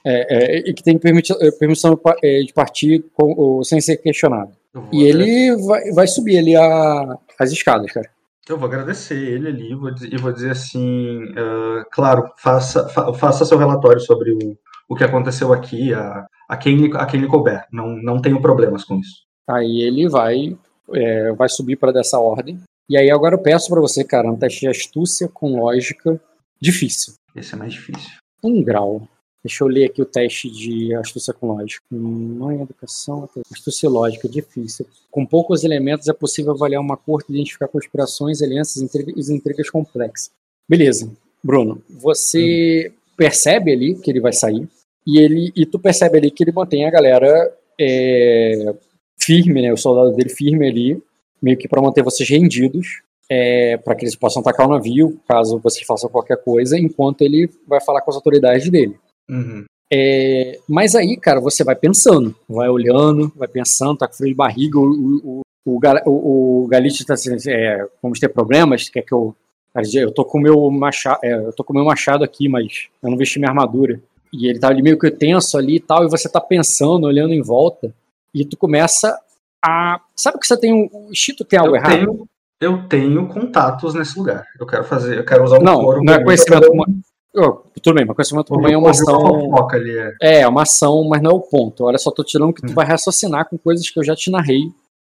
é, 0.06 0.58
é, 0.58 0.69
e 0.69 0.74
que 0.74 0.83
tem 0.83 0.98
permiti- 0.98 1.35
é, 1.40 1.51
permissão 1.51 1.99
é, 2.24 2.40
de 2.41 2.51
partir 2.53 3.06
com- 3.14 3.64
sem 3.64 3.80
ser 3.80 3.98
questionado. 3.98 4.51
Vou 4.74 4.88
E 4.91 5.03
ele 5.03 5.56
vai, 5.66 5.91
vai 5.91 6.08
subir 6.08 6.38
ali 6.38 6.56
a, 6.56 7.17
as 7.40 7.51
escadas, 7.51 7.91
cara. 7.91 8.09
Eu 8.48 8.58
vou 8.58 8.67
agradecer 8.67 9.16
ele 9.16 9.48
ali 9.48 9.75
vou 9.75 9.91
e 10.11 10.17
vou 10.17 10.32
dizer 10.33 10.51
assim, 10.51 11.19
ah, 11.38 11.85
claro, 11.91 12.32
faça, 12.38 12.90
fa- 12.90 13.14
faça 13.14 13.45
seu 13.45 13.58
relatório 13.58 13.99
sobre 14.01 14.32
o, 14.32 14.58
o 14.90 14.95
que 14.95 15.03
aconteceu 15.03 15.53
aqui, 15.53 15.93
a, 15.93 16.26
a, 16.50 16.58
quem, 16.58 16.92
a 16.95 17.06
quem 17.06 17.22
lhe 17.22 17.27
couber. 17.27 17.64
Não, 17.72 17.95
não 17.95 18.19
tenho 18.19 18.42
problemas 18.42 18.84
com 18.84 18.98
isso. 18.98 19.24
Aí 19.48 19.82
ele 19.82 20.09
vai, 20.09 20.58
é, 20.93 21.32
vai 21.34 21.48
subir 21.48 21.76
para 21.76 21.92
dessa 21.92 22.19
ordem. 22.19 22.59
E 22.90 22.98
aí 22.98 23.11
agora 23.11 23.35
eu 23.35 23.42
peço 23.42 23.69
para 23.69 23.80
você, 23.80 24.03
cara, 24.03 24.32
um 24.32 24.35
teste 24.35 24.61
de 24.61 24.68
astúcia 24.68 25.27
com 25.27 25.59
lógica 25.59 26.19
difícil. 26.59 27.14
Esse 27.35 27.53
é 27.53 27.58
mais 27.58 27.74
difícil. 27.74 28.09
Um 28.43 28.64
grau. 28.64 29.08
Deixa 29.43 29.64
eu 29.64 29.68
ler 29.68 29.85
aqui 29.85 30.01
o 30.01 30.06
teste 30.06 30.50
de 30.50 30.93
astúcia 30.95 31.34
com 31.34 31.53
lógica. 31.53 31.84
Mãe, 31.92 32.61
educação, 32.61 33.30
astúcia 33.53 33.90
lógica, 33.90 34.27
difícil. 34.27 34.85
Com 35.09 35.26
poucos 35.26 35.64
elementos 35.64 36.08
é 36.08 36.14
possível 36.14 36.51
avaliar 36.51 36.82
uma 36.82 36.98
corte 36.98 37.30
e 37.30 37.35
identificar 37.35 37.68
conspirações, 37.68 38.42
alianças 38.42 38.77
e 38.77 39.34
intrigas 39.34 39.69
complexas. 39.69 40.32
Beleza. 40.68 41.09
Bruno, 41.42 41.82
você 41.90 42.92
percebe 43.16 43.72
ali 43.72 43.95
que 43.95 44.09
ele 44.11 44.19
vai 44.19 44.34
sair. 44.34 44.68
E 45.06 45.19
ele 45.19 45.52
e 45.56 45.66
tu 45.66 45.80
percebe 45.80 46.18
ali 46.18 46.32
que 46.32 46.44
ele 46.44 46.52
mantém 46.52 46.86
a 46.86 46.92
galera 46.92 47.53
é, 47.80 48.74
firme, 49.18 49.61
né? 49.61 49.72
O 49.72 49.78
soldado 49.78 50.16
dele 50.16 50.30
firme 50.30 50.68
ali, 50.68 51.02
meio 51.42 51.58
que 51.58 51.68
para 51.68 51.82
manter 51.82 52.03
vocês 52.03 52.28
rendidos, 52.30 53.02
é, 53.30 53.78
para 53.78 53.95
que 53.95 54.03
eles 54.03 54.16
possam 54.16 54.42
atacar 54.42 54.68
o 54.68 54.72
navio, 54.72 55.19
caso 55.28 55.60
vocês 55.60 55.86
façam 55.86 56.10
qualquer 56.10 56.38
coisa, 56.38 56.78
enquanto 56.78 57.22
ele 57.22 57.50
vai 57.68 57.80
falar 57.80 58.02
com 58.02 58.10
as 58.10 58.16
autoridades 58.16 58.69
dele. 58.69 58.95
Uhum. 59.30 59.66
É, 59.92 60.60
mas 60.68 60.95
aí, 60.95 61.18
cara, 61.18 61.40
você 61.40 61.64
vai 61.64 61.76
pensando, 61.76 62.36
vai 62.48 62.69
olhando, 62.69 63.32
vai 63.36 63.48
pensando, 63.48 63.98
tá 63.98 64.08
com 64.08 64.14
frio 64.14 64.30
de 64.30 64.36
barriga, 64.36 64.80
o, 64.80 64.84
o, 65.24 65.42
o, 65.66 65.80
o, 66.06 66.64
o 66.64 66.68
Galite 66.68 67.06
tá 67.06 67.14
assim, 67.14 67.36
é, 67.48 67.86
vamos 68.02 68.19
ter 68.19 68.30
problemas, 68.30 68.90
quer 68.90 69.02
que 69.02 69.14
eu. 69.14 69.36
Eu 69.94 70.11
tô 70.11 70.26
com 70.26 70.40
o 70.40 70.42
meu 70.42 70.69
machado, 70.72 71.19
eu 71.24 71.53
tô 71.53 71.64
com 71.64 71.72
o 71.72 71.76
meu 71.76 71.86
machado 71.86 72.24
aqui, 72.24 72.50
mas 72.50 72.88
eu 73.03 73.10
não 73.10 73.16
vesti 73.16 73.38
minha 73.38 73.50
armadura. 73.50 74.02
E 74.33 74.48
ele 74.49 74.59
tá 74.59 74.67
ali 74.69 74.82
meio 74.82 74.98
que 74.99 75.09
tenso 75.11 75.58
ali 75.58 75.77
e 75.77 75.80
tal, 75.80 76.03
e 76.06 76.09
você 76.09 76.30
tá 76.30 76.40
pensando, 76.40 77.06
olhando 77.08 77.33
em 77.33 77.41
volta, 77.41 77.93
e 78.33 78.45
tu 78.45 78.56
começa 78.58 79.17
a. 79.64 79.99
Sabe 80.16 80.40
que 80.40 80.45
você 80.48 80.58
tem 80.58 80.74
um. 80.74 80.90
O 81.09 81.16
Chito 81.16 81.43
tem 81.43 81.59
algo 81.59 81.72
Eu 81.72 81.75
errado? 81.77 81.91
tenho, 81.98 82.27
eu 82.61 82.88
tenho 82.88 83.27
contatos 83.27 83.93
nesse 83.93 84.17
lugar. 84.17 84.45
Eu 84.59 84.66
quero 84.67 84.83
fazer, 84.83 85.17
eu 85.17 85.25
quero 85.25 85.43
usar 85.43 85.58
o 85.59 85.64
Não, 85.64 86.01
não 86.03 86.14
é 86.14 86.24
conhecimento 86.24 86.67
comum. 86.67 86.83
Oh, 87.35 87.51
tudo 87.82 87.93
bem, 87.95 88.06
mas 88.06 88.16
conhecimento 88.16 88.51
um- 88.53 88.56
comum 88.58 88.67
é 88.67 88.77
uma 88.77 88.90
ação. 88.90 89.67
ali, 89.72 89.98
é. 89.98 90.14
É, 90.22 90.40
é 90.41 90.48
uma 90.48 90.64
ação, 90.64 91.08
mas 91.08 91.22
não 91.22 91.32
é 91.32 91.33
o 91.33 91.40
ponto. 91.41 91.83
Olha 91.85 91.98
só, 91.98 92.09
tô 92.11 92.24
tirando 92.24 92.53
que 92.53 92.61
tu 92.61 92.72
Hum. 92.72 92.75
vai 92.75 92.85
raciocinar 92.85 93.48
com 93.48 93.58
coisas 93.58 93.88
que 93.90 93.99
eu 93.99 94.03
já 94.03 94.16
te 94.16 94.30
narrei. 94.32 94.61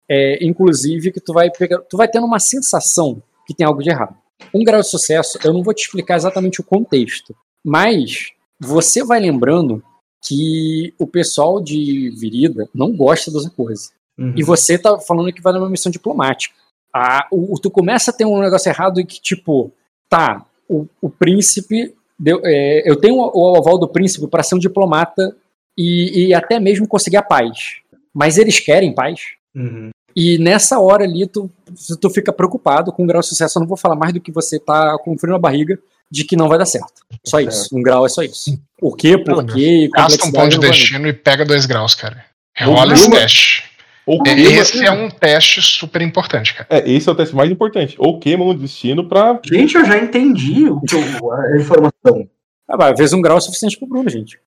É, 0.10 0.38
inclusive 0.46 1.12
que 1.12 1.20
tu 1.20 1.34
vai 1.34 1.50
pegar. 1.52 1.80
Tu 1.80 1.98
vai 1.98 2.08
tendo 2.08 2.26
uma 2.26 2.40
sensação 2.40 3.22
que 3.46 3.54
tem 3.54 3.66
algo 3.68 3.82
de 3.84 3.90
errado. 3.90 4.16
Um 4.54 4.64
grau 4.64 4.80
de 4.82 4.88
sucesso, 4.90 5.38
eu 5.44 5.52
não 5.52 5.64
vou 5.64 5.74
te 5.74 5.84
explicar 5.84 6.16
exatamente 6.16 6.62
o 6.62 6.64
contexto, 6.64 7.36
mas 7.66 8.30
você 8.60 9.04
vai 9.04 9.20
lembrando 9.20 9.84
que 10.26 10.94
o 10.98 11.06
pessoal 11.06 11.62
de 11.62 12.10
Virida 12.20 12.68
não 12.74 12.92
gosta 12.96 13.32
dessa 13.32 13.50
coisa. 13.50 13.90
Uhum. 14.18 14.34
E 14.36 14.44
você 14.44 14.78
tá 14.78 15.00
falando 15.00 15.32
que 15.32 15.42
vai 15.42 15.54
numa 15.54 15.70
missão 15.70 15.92
diplomática. 15.92 16.56
Ah, 16.94 17.28
o, 17.32 17.58
tu 17.60 17.70
começa 17.70 18.12
a 18.12 18.14
ter 18.14 18.26
um 18.26 18.40
negócio 18.40 18.70
errado 18.70 19.00
e 19.00 19.06
que, 19.06 19.22
tipo, 19.22 19.72
tá, 20.10 20.46
o, 20.68 20.88
o 21.02 21.10
príncipe. 21.10 21.94
deu- 22.20 22.42
é, 22.44 22.90
eu 22.90 22.96
tenho 22.96 23.16
o, 23.16 23.54
o 23.54 23.58
aval 23.58 23.78
do 23.78 23.88
príncipe 23.88 24.28
para 24.28 24.42
ser 24.44 24.56
um 24.56 24.60
diplomata 24.60 25.36
e, 25.78 26.28
e 26.28 26.34
até 26.34 26.60
mesmo 26.60 26.88
conseguir 26.88 27.18
a 27.18 27.24
paz. 27.24 27.82
Mas 28.14 28.38
eles 28.38 28.60
querem 28.60 28.96
paz. 28.96 29.20
Uhum. 29.56 29.92
E 30.16 30.40
nessa 30.40 30.80
hora 30.80 31.04
ali, 31.04 31.28
tu, 31.28 31.50
tu 32.02 32.10
fica 32.10 32.34
preocupado 32.34 32.92
com 32.92 33.04
o 33.04 33.08
grau 33.08 33.22
de 33.22 33.28
sucesso. 33.28 33.60
Eu 33.60 33.62
não 33.62 33.68
vou 33.68 33.78
falar 33.78 33.96
mais 33.96 34.12
do 34.12 34.20
que 34.20 34.32
você 34.32 34.60
tá 34.60 34.98
com 34.98 35.16
frio 35.16 35.34
na 35.34 35.38
barriga 35.40 35.80
de 36.10 36.24
que 36.24 36.36
não 36.36 36.48
vai 36.48 36.58
dar 36.58 36.66
certo. 36.66 36.94
Só 37.26 37.40
isso. 37.40 37.76
Um 37.76 37.82
grau 37.82 38.06
é 38.06 38.10
só 38.10 38.22
isso. 38.22 38.60
O 38.82 38.94
quê, 38.96 39.18
por 39.18 39.46
quê, 39.46 39.90
Gasta 39.94 40.26
um 40.26 40.32
ponto 40.32 40.50
de 40.50 40.60
destino 40.60 41.08
e 41.08 41.14
pega 41.14 41.44
dois 41.46 41.66
graus, 41.66 41.94
cara. 41.96 42.26
Rola 42.60 42.94
esse 42.94 43.10
teste. 43.10 43.64
Ou 44.06 44.24
queima, 44.24 44.40
Esse 44.42 44.86
é 44.86 44.90
um 44.92 45.10
teste 45.10 45.62
super 45.62 46.02
importante, 46.02 46.54
cara. 46.54 46.68
é, 46.70 46.90
esse 46.90 47.10
é 47.10 47.12
o 47.12 47.16
teste 47.16 47.36
mais 47.36 47.52
importante. 47.52 47.96
Ou 48.00 48.18
queima 48.20 48.46
um 48.46 48.56
destino 48.56 49.04
pra. 49.08 49.38
Gente, 49.46 49.76
eu 49.76 49.86
já 49.86 49.98
entendi 49.98 50.70
o 50.70 50.80
que 50.82 50.96
eu- 50.96 51.32
a 51.34 51.58
informação. 51.58 52.30
Ah, 52.70 52.78
mas 52.78 52.92
às 52.94 52.98
vezes 52.98 53.14
um 53.14 53.22
grau 53.22 53.38
é 53.38 53.42
suficiente 53.42 53.78
pro 53.78 53.88
Bruno, 53.88 54.10
gente. 54.10 54.40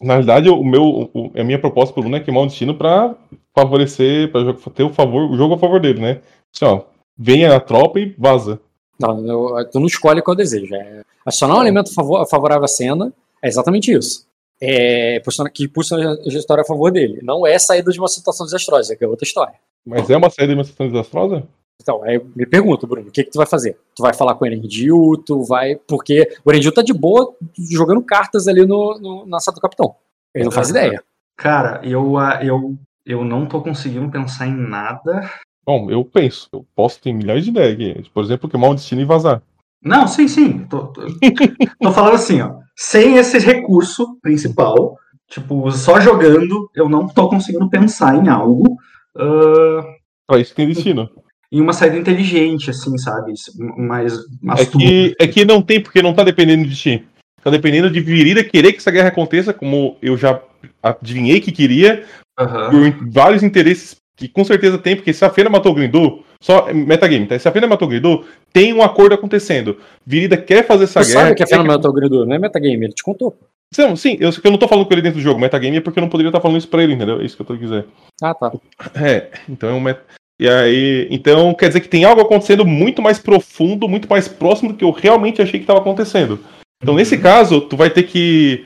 Na 0.00 0.16
verdade, 0.16 0.48
o 0.48 0.62
meu, 0.64 1.10
o- 1.14 1.32
a 1.38 1.44
minha 1.44 1.58
proposta 1.58 1.92
pro 1.92 2.02
Bruno 2.02 2.16
é 2.16 2.20
queimar 2.20 2.42
um 2.42 2.46
destino 2.46 2.74
pra 2.74 3.14
favorecer, 3.54 4.30
pra 4.30 4.40
ter 4.74 4.82
o 4.82 4.90
favor, 4.92 5.30
o 5.30 5.36
jogo 5.36 5.54
a 5.54 5.58
favor 5.58 5.80
dele, 5.80 6.00
né? 6.00 6.20
Assim, 6.54 6.64
ó, 6.64 6.82
venha 7.16 7.54
a 7.54 7.60
tropa 7.60 8.00
e 8.00 8.14
vaza. 8.18 8.60
Não, 8.98 9.26
eu- 9.58 9.64
tu 9.70 9.80
não 9.80 9.86
escolhe 9.86 10.22
qual 10.22 10.36
desejo. 10.36 10.74
É 10.74 11.02
acionar 11.26 11.58
um 11.58 11.60
elemento 11.62 11.92
favor- 11.92 12.26
favorável 12.28 12.64
à 12.64 12.68
cena 12.68 13.12
é 13.42 13.48
exatamente 13.48 13.92
isso. 13.92 14.26
É, 14.62 15.20
que 15.52 15.66
puxa 15.68 15.96
a 15.96 16.28
história 16.28 16.62
a 16.62 16.66
favor 16.66 16.90
dele. 16.90 17.20
Não 17.22 17.46
é 17.46 17.58
saída 17.58 17.90
de 17.90 17.98
uma 17.98 18.08
situação 18.08 18.46
desastrosa, 18.46 18.94
que 18.96 19.04
é 19.04 19.08
outra 19.08 19.26
história. 19.26 19.54
Mas 19.84 20.08
é 20.08 20.16
uma 20.16 20.30
saída 20.30 20.52
de 20.54 20.58
uma 20.58 20.64
situação 20.64 20.88
desastrosa? 20.92 21.42
Então, 21.82 22.02
aí 22.04 22.14
eu 22.14 22.26
me 22.36 22.46
pergunto, 22.46 22.86
Bruno, 22.86 23.08
o 23.08 23.10
que, 23.10 23.24
que 23.24 23.30
tu 23.30 23.36
vai 23.36 23.46
fazer? 23.46 23.76
Tu 23.96 24.02
vai 24.02 24.14
falar 24.14 24.36
com 24.36 24.44
o 24.44 24.46
Erendil, 24.46 25.22
tu 25.26 25.42
vai. 25.42 25.74
Porque 25.76 26.34
o 26.44 26.50
Erendil 26.50 26.72
tá 26.72 26.82
de 26.82 26.92
boa 26.94 27.34
jogando 27.70 28.00
cartas 28.00 28.46
ali 28.46 28.64
no, 28.64 28.98
no- 28.98 29.26
na 29.26 29.40
sala 29.40 29.56
do 29.56 29.60
capitão. 29.60 29.94
Ele 30.34 30.44
não 30.44 30.52
faz 30.52 30.70
ideia. 30.70 31.02
Cara, 31.36 31.80
eu, 31.84 32.16
ah, 32.16 32.38
eu, 32.42 32.74
eu 33.04 33.24
não 33.24 33.44
tô 33.46 33.60
conseguindo 33.60 34.08
pensar 34.10 34.46
em 34.46 34.54
nada. 34.56 35.28
Bom, 35.66 35.90
eu 35.90 36.04
penso. 36.04 36.48
Eu 36.52 36.64
posso 36.74 37.00
ter 37.00 37.12
milhões 37.12 37.44
de 37.44 37.50
ideias 37.50 37.72
aqui. 38.00 38.10
Por 38.12 38.22
exemplo, 38.24 38.48
queimar 38.48 38.70
um 38.70 38.74
destino 38.74 39.00
e 39.00 39.04
vazar. 39.04 39.42
Não, 39.82 40.06
sim, 40.08 40.28
sim. 40.28 40.60
Tô, 40.66 40.86
tô, 40.88 41.02
tô 41.80 41.92
falando 41.92 42.14
assim, 42.14 42.40
ó. 42.40 42.56
Sem 42.76 43.16
esse 43.16 43.38
recurso 43.38 44.18
principal, 44.20 44.96
tipo, 45.28 45.70
só 45.70 46.00
jogando, 46.00 46.68
eu 46.74 46.88
não 46.88 47.06
tô 47.06 47.28
conseguindo 47.28 47.68
pensar 47.70 48.14
em 48.16 48.28
algo. 48.28 48.76
ah, 49.16 49.82
Pra 50.26 50.38
isso 50.38 50.54
tem 50.54 50.66
destino. 50.66 51.08
em 51.52 51.60
uma 51.60 51.72
saída 51.72 51.96
inteligente, 51.98 52.70
assim, 52.70 52.96
sabe? 52.98 53.32
Mais 53.76 54.14
É 54.14 54.18
astuta. 54.48 54.78
que, 54.78 55.14
é 55.20 55.26
que 55.28 55.44
não 55.44 55.62
tem, 55.62 55.80
porque 55.82 56.02
não 56.02 56.14
tá 56.14 56.24
dependendo 56.24 56.66
de 56.68 56.74
ti. 56.74 57.06
Tá 57.42 57.50
dependendo 57.50 57.90
de 57.90 58.00
Virida 58.00 58.42
querer 58.42 58.72
que 58.72 58.78
essa 58.78 58.90
guerra 58.90 59.08
aconteça, 59.08 59.52
como 59.52 59.96
eu 60.00 60.16
já 60.16 60.40
adivinhei 60.82 61.40
que 61.42 61.52
queria, 61.52 62.04
Aham. 62.40 62.70
por 62.70 63.10
vários 63.12 63.42
interesses 63.42 63.96
que 64.16 64.28
com 64.28 64.44
certeza 64.44 64.78
tem, 64.78 64.94
porque 64.96 65.12
se 65.12 65.24
a 65.24 65.30
Fena 65.30 65.50
matou 65.50 65.72
o 65.72 65.74
Grindu, 65.74 66.22
só 66.40 66.72
metagame, 66.72 67.26
tá? 67.26 67.38
Se 67.38 67.48
a 67.48 67.52
Fena 67.52 67.66
matou 67.66 67.86
o 67.86 67.90
Grindu, 67.90 68.24
tem 68.52 68.72
um 68.72 68.82
acordo 68.82 69.14
acontecendo. 69.14 69.78
Virida 70.06 70.36
quer 70.36 70.66
fazer 70.66 70.84
essa 70.84 71.00
Tu 71.00 71.08
guerra. 71.08 71.20
sabe 71.20 71.34
que 71.34 71.42
é 71.42 71.46
quer 71.46 71.56
fenômeno 71.56 71.92
Gridor, 71.92 72.26
não 72.26 72.36
é 72.36 72.38
metagame, 72.38 72.84
ele 72.84 72.92
te 72.92 73.02
contou. 73.02 73.36
Não, 73.76 73.96
sim, 73.96 74.16
eu, 74.20 74.30
eu 74.30 74.50
não 74.50 74.58
tô 74.58 74.68
falando 74.68 74.86
com 74.86 74.94
ele 74.94 75.02
dentro 75.02 75.18
do 75.18 75.22
jogo. 75.22 75.40
Metagame 75.40 75.78
é 75.78 75.80
porque 75.80 75.98
eu 75.98 76.02
não 76.02 76.08
poderia 76.08 76.28
estar 76.28 76.40
falando 76.40 76.58
isso 76.58 76.68
pra 76.68 76.82
ele, 76.82 76.92
entendeu? 76.92 77.20
É 77.20 77.24
isso 77.24 77.34
que 77.34 77.42
eu 77.42 77.46
tô 77.46 77.56
dizendo. 77.56 77.86
Ah, 78.22 78.32
tá. 78.32 78.52
É, 78.94 79.30
então 79.48 79.68
é 79.68 79.72
um 79.72 79.80
met... 79.80 79.98
E 80.38 80.48
aí, 80.48 81.08
então 81.10 81.54
quer 81.54 81.68
dizer 81.68 81.80
que 81.80 81.88
tem 81.88 82.04
algo 82.04 82.20
acontecendo 82.20 82.64
muito 82.64 83.00
mais 83.00 83.18
profundo, 83.18 83.88
muito 83.88 84.08
mais 84.08 84.28
próximo 84.28 84.72
do 84.72 84.76
que 84.76 84.84
eu 84.84 84.90
realmente 84.90 85.40
achei 85.40 85.58
que 85.58 85.64
estava 85.64 85.78
acontecendo. 85.78 86.40
Então, 86.82 86.94
nesse 86.94 87.16
caso, 87.18 87.60
tu 87.62 87.76
vai 87.76 87.88
ter 87.88 88.02
que. 88.02 88.64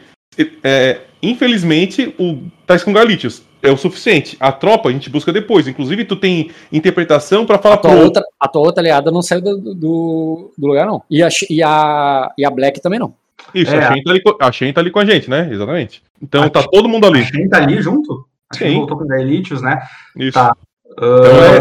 é, 0.65 1.01
infelizmente, 1.23 2.15
o 2.18 2.39
Tais 2.67 2.83
com 2.83 2.93
Galitius 2.93 3.43
é 3.62 3.70
o 3.70 3.77
suficiente. 3.77 4.37
A 4.41 4.53
tropa 4.53 4.89
a 4.89 4.93
gente 4.93 5.11
busca 5.11 5.33
depois. 5.33 5.67
Inclusive, 5.69 6.05
tu 6.05 6.17
tem 6.17 6.51
interpretação 6.73 7.45
pra 7.47 7.59
falar 7.59 7.75
A 7.75 7.78
tua, 7.78 7.91
pro. 7.91 8.01
outra, 8.05 8.23
a 8.39 8.49
tua 8.49 8.62
outra 8.62 8.81
aliada 8.83 9.11
não 9.11 9.23
saiu 9.23 9.41
do, 9.43 9.75
do, 9.75 10.53
do 10.57 10.67
lugar, 10.67 10.87
não. 10.87 11.03
E 11.11 11.23
a, 11.23 11.28
e, 11.51 11.62
a, 11.62 12.33
e 12.39 12.45
a 12.45 12.51
Black 12.51 12.81
também 12.81 12.99
não. 12.99 13.15
Isso, 13.55 13.75
É. 13.75 13.78
a 13.78 13.93
Shen 13.93 14.03
tá, 14.03 14.11
ali, 14.11 14.23
a 14.41 14.53
Shen 14.53 14.73
tá 14.73 14.81
ali 14.81 14.91
com 14.91 14.99
a 14.99 15.05
gente, 15.05 15.31
né? 15.31 15.49
Exatamente. 15.53 16.03
Então 16.23 16.43
A 16.43 16.51
tá 16.51 16.62
todo 16.62 16.89
mundo 16.89 17.05
A 17.07 17.09
ali. 17.09 17.25
Shen 17.25 17.49
tá 17.49 17.59
ali 17.62 17.81
junto? 17.81 18.27
A 18.51 18.57
Shen 18.57 18.70
Sim. 18.73 18.77
voltou 18.78 18.99
com 18.99 19.05
o 19.05 19.09
Gaelitius, 19.09 19.62
né? 19.62 19.81
Isso. 20.17 20.33
Tá. 20.35 20.55
Então, 20.91 21.05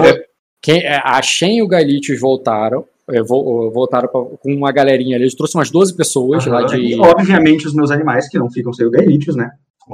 Ah, 0.03 0.07
é- 0.07 0.09
é- 0.09 0.25
Quem, 0.61 0.79
é, 0.83 1.01
a 1.03 1.21
Shen 1.21 1.57
e 1.57 1.61
o 1.63 1.67
Gaelitius 1.67 2.19
voltaram. 2.19 2.83
vo- 3.25 3.71
voltaram 3.71 4.09
pra- 4.09 4.19
com 4.21 4.53
uma 4.53 4.69
galerinha 4.71 5.15
ali. 5.15 5.23
Eles 5.23 5.35
trouxeram 5.35 5.59
umas 5.59 5.71
12 5.71 5.95
pessoas 5.95 6.45
lá 6.45 6.57
aham. 6.59 6.65
de. 6.67 6.77
E, 6.77 6.99
obviamente, 6.99 7.65
os 7.65 7.73
meus 7.73 7.89
animais 7.89 8.27
que 8.27 8.37
não 8.37 8.51
ficam 8.51 8.73
sem 8.73 8.85
o 8.85 8.91
Gaelitius, 8.91 9.35
né? 9.35 9.49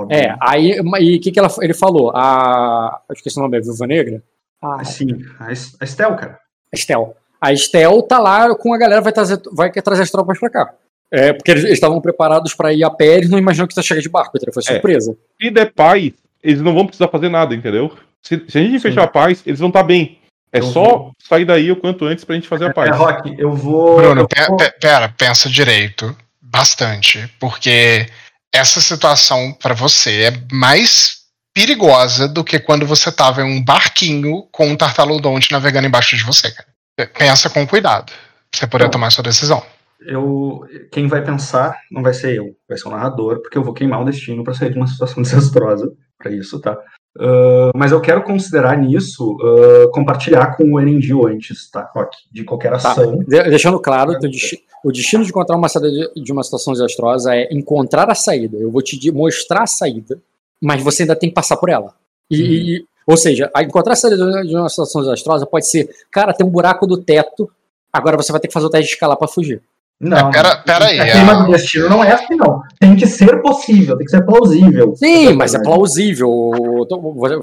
É, 0.10 0.36
aí 0.42 0.80
e 1.00 1.18
o 1.18 1.22
que, 1.22 1.32
que 1.32 1.40
ela, 1.40 1.50
ele 1.62 1.74
falou? 1.74 2.12
A. 2.16 3.00
Eu 3.10 3.14
esqueci 3.14 3.38
o 3.38 3.42
nome, 3.42 3.58
é 3.58 3.62
Viúva 3.62 3.86
Negra? 3.88 4.22
A, 4.62 4.84
Sim, 4.84 5.24
a 5.40 5.52
Es- 5.52 5.76
a 5.80 5.84
Estel, 5.84 6.16
cara. 6.16 6.40
a 6.72 6.76
Estel. 6.76 7.16
A 7.40 7.52
Estel 7.54 8.02
tá 8.04 8.18
lá 8.20 8.56
com 8.56 8.74
a 8.74 8.78
galera, 8.78 9.02
vai 9.02 9.12
trazer, 9.14 9.40
vai 9.52 9.72
trazer 9.72 10.04
as 10.04 10.12
tropas 10.12 10.40
pra 10.40 10.50
cá. 10.50 10.74
É, 11.12 11.32
porque 11.34 11.52
eles 11.52 11.66
estavam 11.66 12.02
preparados 12.02 12.56
pra 12.56 12.74
ir 12.74 12.84
a 12.84 12.90
pé, 12.90 13.18
eles 13.18 13.30
não 13.30 13.38
imaginam 13.38 13.68
que 13.68 13.78
ia 13.78 13.84
chegar 13.84 14.02
de 14.02 14.10
barco, 14.10 14.32
então 14.36 14.52
foi 14.54 14.64
É. 14.66 14.72
surpresa. 14.74 15.16
se 15.40 15.52
der 15.52 15.72
paz, 15.72 16.12
eles 16.42 16.62
não 16.62 16.74
vão 16.74 16.86
precisar 16.88 17.08
fazer 17.10 17.30
nada, 17.30 17.54
entendeu? 17.54 17.92
Se, 18.22 18.42
se 18.48 18.58
a 18.58 18.62
gente 18.64 18.80
fechar 18.80 19.04
a 19.04 19.08
paz, 19.08 19.44
eles 19.46 19.60
vão 19.60 19.68
estar 19.70 19.84
bem. 19.84 20.18
É 20.52 20.60
Eu 20.60 20.64
só 20.64 20.84
vou- 20.84 21.12
sair 21.20 21.46
daí 21.46 21.72
o 21.72 21.76
quanto 21.76 22.06
antes 22.06 22.24
pra 22.24 22.36
gente 22.36 22.48
fazer 22.48 22.66
a 22.66 22.74
paz. 22.74 22.90
É, 22.90 22.94
Rock, 22.94 23.36
eu 23.38 23.52
vou. 23.54 23.98
Bruno, 23.98 24.22
eu 24.22 24.48
vou- 24.48 24.58
pe- 24.58 24.72
pera, 24.80 25.10
pensa 25.18 25.50
direito. 25.50 26.16
Bastante. 26.42 27.28
Porque 27.40 28.06
essa 28.54 28.80
situação 28.80 29.54
pra 29.54 29.74
você 29.74 30.24
é 30.26 30.32
mais 30.52 31.24
perigosa 31.54 32.28
do 32.28 32.44
que 32.44 32.60
quando 32.60 32.86
você 32.86 33.12
tava 33.12 33.42
em 33.42 33.46
um 33.46 33.64
barquinho 33.64 34.44
com 34.52 34.68
um 34.68 34.76
tartaludonte 34.76 35.52
navegando 35.52 35.88
embaixo 35.88 36.16
de 36.16 36.24
você, 36.24 36.52
cara. 36.52 36.68
Pe- 36.96 37.08
Pensa 37.08 37.50
com 37.50 37.66
cuidado. 37.68 38.08
Pra 38.52 38.60
você 38.60 38.68
poder 38.68 38.90
tomar 38.90 39.12
sua 39.12 39.24
decisão. 39.24 39.64
eu, 40.06 40.62
quem 40.92 41.08
vai 41.08 41.24
pensar 41.24 41.78
não 41.92 42.04
vai 42.04 42.14
ser 42.14 42.36
eu, 42.38 42.56
vai 42.68 42.78
ser 42.78 42.88
o 42.88 42.92
narrador, 42.92 43.42
porque 43.42 43.58
eu 43.58 43.64
vou 43.64 43.74
queimar 43.74 44.02
o 44.02 44.06
destino 44.06 44.44
para 44.44 44.54
sair 44.54 44.72
de 44.72 44.78
uma 44.78 44.88
situação 44.88 45.22
desastrosa 45.24 45.92
para 46.18 46.32
isso, 46.32 46.60
tá? 46.60 46.78
Ah, 47.20 47.72
mas 47.76 47.92
eu 47.92 48.02
quero 48.02 48.24
considerar 48.24 48.78
nisso 48.78 49.38
ah, 49.42 49.90
compartilhar 49.94 50.56
com 50.58 50.64
o 50.74 50.80
Erendil 50.80 51.28
antes, 51.28 51.70
tá, 51.70 51.90
Rock? 51.94 52.18
De 52.32 52.44
qualquer 52.44 52.72
Tá. 52.82 52.92
ação. 52.92 53.18
De- 53.20 53.44
deixando 53.50 53.80
claro 53.80 54.12
o 54.14 54.20
desti- 54.20 54.64
o 54.84 54.92
destino 54.92 55.24
de 55.24 55.30
encontrar 55.30 55.56
uma 55.56 55.70
saída 55.70 55.90
de, 56.16 56.32
uma 56.32 56.44
situação 56.44 56.74
desastrosa 56.74 57.36
é 57.36 57.48
encontrar 57.54 58.10
a 58.10 58.16
saída. 58.16 58.58
Eu 58.58 58.72
vou 58.72 58.82
te 58.82 59.12
mostrar 59.12 59.64
a 59.64 59.68
saída, 59.68 60.20
mas 60.62 60.82
você 60.84 61.04
ainda 61.04 61.16
tem 61.16 61.30
que 61.30 61.36
passar 61.36 61.58
por 61.58 61.70
ela. 61.70 61.94
E, 62.30 62.42
Uhum. 62.42 62.48
e- 62.50 62.86
ou 63.08 63.16
seja, 63.18 63.52
encontrar 63.62 63.94
a 63.94 63.96
saída 63.96 64.44
de 64.44 64.56
uma 64.56 64.68
situação 64.70 65.02
desastrosa 65.02 65.46
pode 65.46 65.68
ser, 65.70 65.90
cara, 66.12 66.34
tem 66.34 66.46
um 66.46 66.50
buraco 66.50 66.88
do 66.88 66.98
teto, 66.98 67.50
agora 67.92 68.18
você 68.18 68.32
vai 68.32 68.42
ter 68.42 68.48
que 68.48 68.54
fazer 68.54 68.66
o 68.66 68.70
teste 68.70 68.88
de 68.88 68.94
escalar 68.94 69.18
para 69.18 69.28
fugir. 69.28 69.62
Não, 70.00 70.30
É, 70.30 70.32
pera- 70.32 70.58
pera 70.58 70.86
aí, 70.88 71.00
A 71.00 71.12
queima 71.12 71.32
a- 71.32 71.44
do 71.44 71.52
destino 71.52 71.90
não 71.90 72.04
é 72.04 72.12
assim, 72.12 72.36
não. 72.36 72.62
Tem 72.80 72.96
que 72.96 73.08
ser 73.08 73.42
possível, 73.42 73.96
tem 73.98 74.06
que 74.06 74.12
ser 74.12 74.26
plausível. 74.26 74.94
Sim, 74.96 75.34
mas 75.34 75.54
é 75.54 75.62
plausível. 75.62 76.30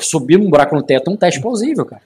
Subir 0.00 0.38
num 0.38 0.50
buraco 0.50 0.74
no 0.74 0.82
teto 0.82 1.10
é 1.10 1.14
um 1.14 1.16
teste 1.16 1.40
plausível, 1.40 1.84
cara. 1.86 2.02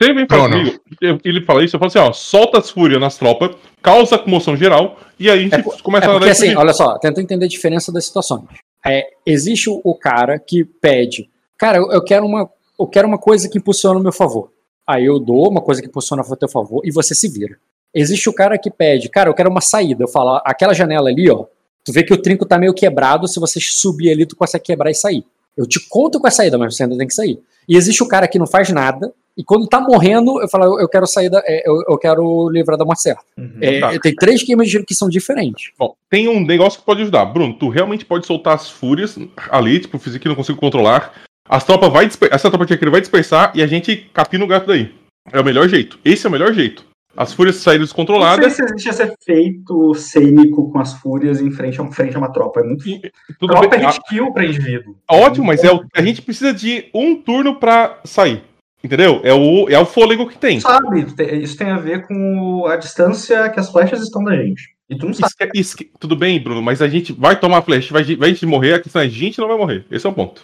Você 0.00 0.14
vem 0.14 0.26
falar 0.28 0.48
Bruno. 0.48 0.64
comigo, 0.64 0.80
eu- 1.00 1.18
ele 1.24 1.44
fala 1.44 1.64
isso, 1.64 1.74
eu 1.74 1.80
falo 1.80 1.88
assim, 1.88 1.98
ó, 1.98 2.12
solta 2.12 2.58
as 2.58 2.70
fúrias 2.70 3.00
nas 3.00 3.18
tropas, 3.18 3.50
causa 3.82 4.16
comoção 4.16 4.56
geral, 4.56 4.96
e 5.18 5.28
aí 5.28 5.38
a 5.38 5.42
gente 5.42 5.54
É 5.56 5.62
começa 5.82 6.06
É 6.06 6.08
a 6.08 6.12
porque 6.12 6.30
assim, 6.30 6.54
olha 6.54 6.72
só, 6.72 6.96
tenta 6.98 7.20
entender 7.20 7.46
a 7.46 7.48
diferença 7.48 7.90
das 7.90 8.04
situações. 8.04 8.44
É, 8.86 9.08
existe 9.26 9.68
o, 9.68 9.80
o 9.82 9.96
cara 9.96 10.38
que 10.38 10.62
pede, 10.64 11.28
cara, 11.58 11.78
eu, 11.78 11.90
eu 11.90 12.04
quero 12.04 12.24
uma, 12.24 12.48
eu 12.78 12.86
quero 12.86 13.08
uma 13.08 13.18
coisa 13.18 13.48
que 13.48 13.58
impulsiona 13.58 13.98
o 13.98 14.02
meu 14.02 14.12
favor. 14.12 14.52
Aí 14.86 15.04
eu 15.04 15.18
dou 15.18 15.50
uma 15.50 15.60
coisa 15.60 15.82
que 15.82 15.88
impulsiona 15.88 16.22
a 16.22 16.36
teu 16.36 16.48
favor 16.48 16.80
e 16.84 16.92
você 16.92 17.12
se 17.12 17.28
vira. 17.28 17.56
Existe 17.94 18.28
o 18.28 18.32
cara 18.32 18.58
que 18.58 18.70
pede, 18.70 19.08
cara, 19.08 19.30
eu 19.30 19.34
quero 19.34 19.50
uma 19.50 19.60
saída. 19.60 20.04
Eu 20.04 20.08
falo, 20.08 20.40
aquela 20.44 20.74
janela 20.74 21.08
ali, 21.08 21.30
ó, 21.30 21.44
tu 21.84 21.92
vê 21.92 22.02
que 22.02 22.12
o 22.12 22.16
trinco 22.20 22.44
tá 22.46 22.58
meio 22.58 22.74
quebrado, 22.74 23.26
se 23.26 23.40
você 23.40 23.58
subir 23.60 24.10
ali, 24.10 24.26
tu 24.26 24.36
consegue 24.36 24.64
quebrar 24.64 24.90
e 24.90 24.94
sair. 24.94 25.24
Eu 25.56 25.66
te 25.66 25.80
conto 25.88 26.20
com 26.20 26.26
a 26.26 26.30
saída, 26.30 26.56
mas 26.58 26.76
você 26.76 26.82
ainda 26.84 26.96
tem 26.96 27.06
que 27.06 27.14
sair. 27.14 27.38
E 27.68 27.76
existe 27.76 28.02
o 28.02 28.08
cara 28.08 28.28
que 28.28 28.38
não 28.38 28.46
faz 28.46 28.68
nada, 28.70 29.12
e 29.36 29.42
quando 29.44 29.66
tá 29.68 29.80
morrendo, 29.80 30.40
eu 30.42 30.48
falo, 30.48 30.80
eu- 30.80 30.88
quero 30.88 31.06
sair 31.06 31.28
da, 31.30 31.42
é, 31.46 31.62
eu, 31.68 31.82
eu 31.88 31.96
quero 31.98 32.48
livrar 32.50 32.76
da 32.76 32.84
morte 32.84 33.02
certa. 33.02 33.22
Uhum. 33.36 33.58
É, 33.60 33.80
Tá. 33.80 33.98
Tem 34.00 34.14
três 34.14 34.42
queimas 34.42 34.68
de 34.68 34.82
que 34.84 34.94
são 34.94 35.08
diferentes. 35.08 35.70
Bom, 35.78 35.94
tem 36.10 36.28
um 36.28 36.44
negócio 36.44 36.78
que 36.80 36.84
pode 36.86 37.02
ajudar. 37.02 37.24
Bruno, 37.26 37.54
tu 37.54 37.68
realmente 37.68 38.04
pode 38.04 38.26
soltar 38.26 38.54
as 38.54 38.68
fúrias 38.68 39.16
ali, 39.50 39.80
tipo, 39.80 39.98
fiz 39.98 40.16
que 40.18 40.28
não 40.28 40.34
consigo 40.34 40.58
controlar. 40.58 41.12
As 41.48 41.64
tropas 41.64 41.90
vai. 41.92 42.06
Essa 42.30 42.50
tropa 42.50 42.64
aqui 42.64 42.90
vai 42.90 43.00
dispersar 43.00 43.52
e 43.54 43.62
a 43.62 43.66
gente 43.66 43.96
capina 44.12 44.44
o 44.44 44.48
gato 44.48 44.66
daí. 44.66 44.92
É 45.32 45.40
o 45.40 45.44
melhor 45.44 45.68
jeito. 45.68 45.98
Esse 46.04 46.26
é 46.26 46.28
o 46.28 46.32
melhor 46.32 46.52
jeito. 46.52 46.84
As 47.20 47.32
fúrias 47.32 47.56
saírem 47.56 47.80
Não 47.80 47.84
descontroladas. 47.86 48.52
sei 48.54 48.64
se 48.64 48.72
existe 48.72 48.88
esse 48.90 49.02
efeito 49.02 49.92
cênico 49.94 50.70
com 50.70 50.78
as 50.78 50.94
fúrias 50.94 51.40
em 51.40 51.50
frente 51.50 51.80
a, 51.80 51.90
frente 51.90 52.14
a 52.14 52.18
uma 52.18 52.32
tropa. 52.32 52.60
É 52.60 52.62
muito. 52.62 52.88
e- 52.88 53.00
Tudo 53.40 53.50
tropa 53.54 53.76
bem. 53.76 53.84
é 53.84 53.88
hit 53.90 54.00
kill 54.08 54.32
pra 54.32 54.44
indivíduo. 54.44 54.96
Ótimo, 55.10 55.46
mas 55.46 55.64
é 55.64 55.72
o... 55.72 55.84
a 55.94 56.00
gente 56.00 56.22
precisa 56.22 56.54
de 56.54 56.88
um 56.94 57.16
turno 57.20 57.56
pra 57.58 57.98
sair. 58.04 58.44
Entendeu? 58.84 59.20
É 59.24 59.34
o, 59.34 59.68
é 59.68 59.76
o 59.76 59.84
fôlego 59.84 60.28
que 60.28 60.38
tem. 60.38 60.60
Sabe, 60.60 61.04
isso 61.42 61.56
tem 61.56 61.70
a 61.70 61.78
ver 61.78 62.06
com 62.06 62.64
a 62.66 62.76
distância 62.76 63.50
que 63.50 63.58
as 63.58 63.68
flechas 63.72 64.00
estão 64.00 64.22
da 64.22 64.36
gente. 64.36 64.76
E 64.88 64.96
tu 64.96 65.06
não 65.06 65.12
sabe. 65.12 65.26
Esque- 65.32 65.50
esque- 65.58 65.90
Tudo 65.98 66.14
bem, 66.14 66.40
Bruno, 66.40 66.62
mas 66.62 66.80
a 66.80 66.86
gente 66.88 67.12
vai 67.12 67.34
tomar 67.38 67.62
flash, 67.62 67.90
vai, 67.90 68.04
vai 68.14 68.30
a 68.30 68.32
gente 68.32 68.46
morrer, 68.46 68.74
a 68.74 68.80
questão 68.80 69.02
é 69.02 69.06
a 69.06 69.08
gente 69.08 69.40
não 69.40 69.48
vai 69.48 69.58
morrer. 69.58 69.84
Esse 69.90 70.06
é 70.06 70.08
o 70.10 70.12
ponto. 70.12 70.42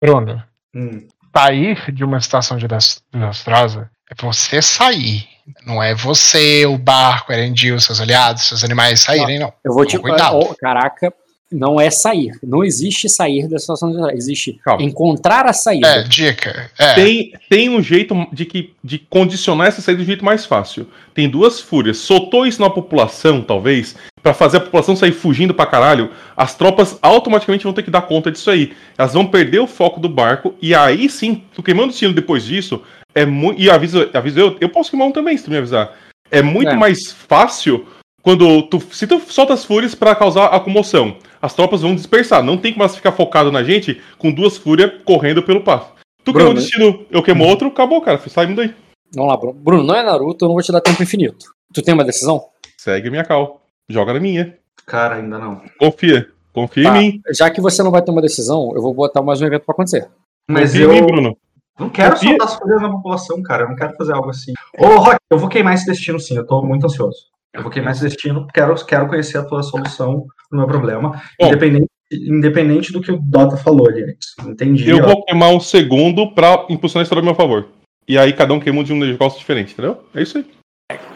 Bruno, 0.00 0.40
Hum. 0.72 1.08
sair 1.36 1.92
de 1.92 2.04
uma 2.04 2.20
situação 2.20 2.56
de 2.56 2.68
des- 2.68 3.02
desastrosa 3.12 3.90
é 4.08 4.14
você 4.22 4.62
sair. 4.62 5.26
Não 5.66 5.82
é 5.82 5.94
você, 5.94 6.66
o 6.66 6.78
barco, 6.78 7.32
Erendil, 7.32 7.78
seus 7.80 8.00
aliados, 8.00 8.48
seus 8.48 8.64
animais 8.64 9.00
saírem, 9.00 9.38
não. 9.38 9.52
Eu 9.64 9.72
vou 9.72 9.84
te. 9.84 9.98
Cuidado. 9.98 10.36
ó, 10.36 10.54
caraca, 10.54 11.12
não 11.50 11.80
é 11.80 11.90
sair. 11.90 12.32
Não 12.42 12.62
existe 12.62 13.08
sair 13.08 13.48
da 13.48 13.58
situação 13.58 13.90
de 13.90 14.14
Existe 14.14 14.60
Calma. 14.62 14.82
encontrar 14.82 15.46
a 15.46 15.52
saída. 15.52 15.88
É, 15.88 16.02
dica. 16.02 16.70
É. 16.78 16.94
Tem, 16.94 17.32
tem 17.48 17.68
um 17.70 17.82
jeito 17.82 18.14
de, 18.32 18.44
que, 18.44 18.74
de 18.84 18.98
condicionar 18.98 19.68
essa 19.68 19.80
saída 19.80 19.98
de 19.98 20.04
um 20.04 20.06
jeito 20.06 20.24
mais 20.24 20.44
fácil. 20.44 20.86
Tem 21.14 21.28
duas 21.28 21.60
fúrias. 21.60 21.98
Soltou 21.98 22.46
isso 22.46 22.60
na 22.60 22.68
população, 22.68 23.40
talvez, 23.40 23.96
pra 24.22 24.34
fazer 24.34 24.58
a 24.58 24.60
população 24.60 24.94
sair 24.94 25.12
fugindo 25.12 25.54
pra 25.54 25.66
caralho. 25.66 26.10
As 26.36 26.54
tropas 26.54 26.98
automaticamente 27.00 27.64
vão 27.64 27.72
ter 27.72 27.82
que 27.82 27.90
dar 27.90 28.02
conta 28.02 28.30
disso 28.30 28.50
aí. 28.50 28.72
Elas 28.96 29.14
vão 29.14 29.26
perder 29.26 29.60
o 29.60 29.66
foco 29.66 29.98
do 29.98 30.08
barco. 30.08 30.54
E 30.60 30.74
aí 30.74 31.08
sim, 31.08 31.42
tu 31.54 31.62
queimando 31.62 31.88
o 31.88 31.90
destino 31.90 32.12
depois 32.12 32.44
disso, 32.44 32.82
é 33.20 33.26
muito. 33.26 33.60
E 33.60 33.70
aviso, 33.70 34.08
aviso 34.12 34.38
eu, 34.38 34.56
eu 34.60 34.68
posso 34.68 34.90
queimar 34.90 35.08
um 35.08 35.12
também, 35.12 35.36
se 35.36 35.44
tu 35.44 35.50
me 35.50 35.56
avisar. 35.58 35.94
É 36.30 36.42
muito 36.42 36.70
É. 36.70 36.76
mais 36.76 37.10
fácil 37.12 37.86
quando 38.22 38.62
tu. 38.62 38.80
Se 38.92 39.06
tu 39.06 39.20
solta 39.20 39.54
as 39.54 39.64
fúrias 39.64 39.94
pra 39.94 40.14
causar 40.14 40.46
a 40.46 40.60
comoção. 40.60 41.16
As 41.40 41.54
tropas 41.54 41.82
vão 41.82 41.94
dispersar. 41.94 42.42
Não 42.42 42.56
tem 42.56 42.72
como 42.72 42.82
elas 42.82 42.96
ficar 42.96 43.12
focado 43.12 43.52
na 43.52 43.62
gente 43.62 44.00
com 44.18 44.32
duas 44.32 44.56
fúrias 44.58 44.90
correndo 45.04 45.42
pelo 45.42 45.62
passo. 45.62 45.92
Tu 46.24 46.32
queimou 46.32 46.50
um 46.50 46.54
Bruno, 46.54 46.60
destino, 46.60 47.06
eu 47.10 47.22
queimo 47.22 47.44
outro, 47.46 47.68
acabou, 47.68 48.00
cara. 48.02 48.18
Saímos 48.28 48.56
daí. 48.56 48.74
Vamos 49.14 49.30
lá, 49.30 49.36
Bruno. 49.38 49.54
Bruno, 49.58 49.82
não 49.84 49.94
é 49.94 50.02
Naruto, 50.02 50.44
eu 50.44 50.48
não 50.48 50.54
vou 50.54 50.62
te 50.62 50.70
dar 50.72 50.80
tempo 50.80 51.02
infinito. 51.02 51.46
Tu 51.72 51.80
tem 51.80 51.94
uma 51.94 52.04
decisão? 52.04 52.44
Segue 52.76 53.08
a 53.08 53.10
minha 53.10 53.24
cal. 53.24 53.62
Joga 53.88 54.12
na 54.12 54.20
minha. 54.20 54.58
Cara, 54.84 55.16
ainda 55.16 55.38
não. 55.38 55.62
Confia. 55.78 56.28
Confia 56.52 56.84
Tá. 56.90 56.96
em 56.96 57.12
mim. 57.12 57.20
Já 57.32 57.48
que 57.50 57.60
você 57.60 57.82
não 57.82 57.90
vai 57.90 58.02
ter 58.02 58.10
uma 58.10 58.20
decisão, 58.20 58.72
eu 58.74 58.82
vou 58.82 58.92
botar 58.92 59.22
mais 59.22 59.40
um 59.40 59.46
evento 59.46 59.64
pra 59.64 59.72
acontecer. 59.72 60.08
Mas 60.50 60.72
Confia 60.72 60.84
eu 60.84 60.92
em 60.92 61.00
mim, 61.00 61.06
Bruno. 61.06 61.36
Não 61.78 61.88
quero 61.88 62.14
Confia. 62.14 62.30
soltar 62.30 62.48
as 62.48 62.54
fúrias 62.56 62.82
na 62.82 62.90
população, 62.90 63.42
cara. 63.42 63.64
Eu 63.64 63.68
não 63.68 63.76
quero 63.76 63.94
fazer 63.96 64.12
algo 64.12 64.30
assim. 64.30 64.52
Ô, 64.78 64.86
Rock, 64.98 65.18
eu 65.30 65.38
vou 65.38 65.48
queimar 65.48 65.74
esse 65.74 65.86
destino 65.86 66.18
sim. 66.18 66.36
Eu 66.36 66.46
tô 66.46 66.62
muito 66.62 66.86
ansioso. 66.86 67.18
Eu 67.54 67.62
vou 67.62 67.70
queimar 67.70 67.92
esse 67.92 68.02
destino, 68.02 68.46
quero, 68.52 68.74
quero 68.84 69.08
conhecer 69.08 69.38
a 69.38 69.44
tua 69.44 69.62
solução 69.62 70.26
pro 70.48 70.58
meu 70.58 70.66
problema. 70.66 71.22
Bom. 71.40 71.46
Independente, 71.46 71.88
independente 72.12 72.92
do 72.92 73.00
que 73.00 73.10
o 73.10 73.18
Dota 73.18 73.56
falou 73.56 73.88
ali 73.88 74.04
antes. 74.04 74.34
Entendi. 74.46 74.88
Eu 74.88 74.98
ó. 74.98 75.06
vou 75.06 75.24
queimar 75.24 75.50
um 75.50 75.60
segundo 75.60 76.32
pra 76.34 76.66
impulsionar 76.68 77.02
a 77.02 77.04
história 77.04 77.22
a 77.22 77.24
meu 77.24 77.34
favor. 77.34 77.68
E 78.06 78.18
aí 78.18 78.32
cada 78.32 78.52
um 78.54 78.60
queima 78.60 78.82
de 78.84 78.92
um 78.92 78.98
negócio 78.98 79.38
diferente, 79.38 79.72
entendeu? 79.72 80.02
É 80.14 80.22
isso 80.22 80.38
aí. 80.38 80.46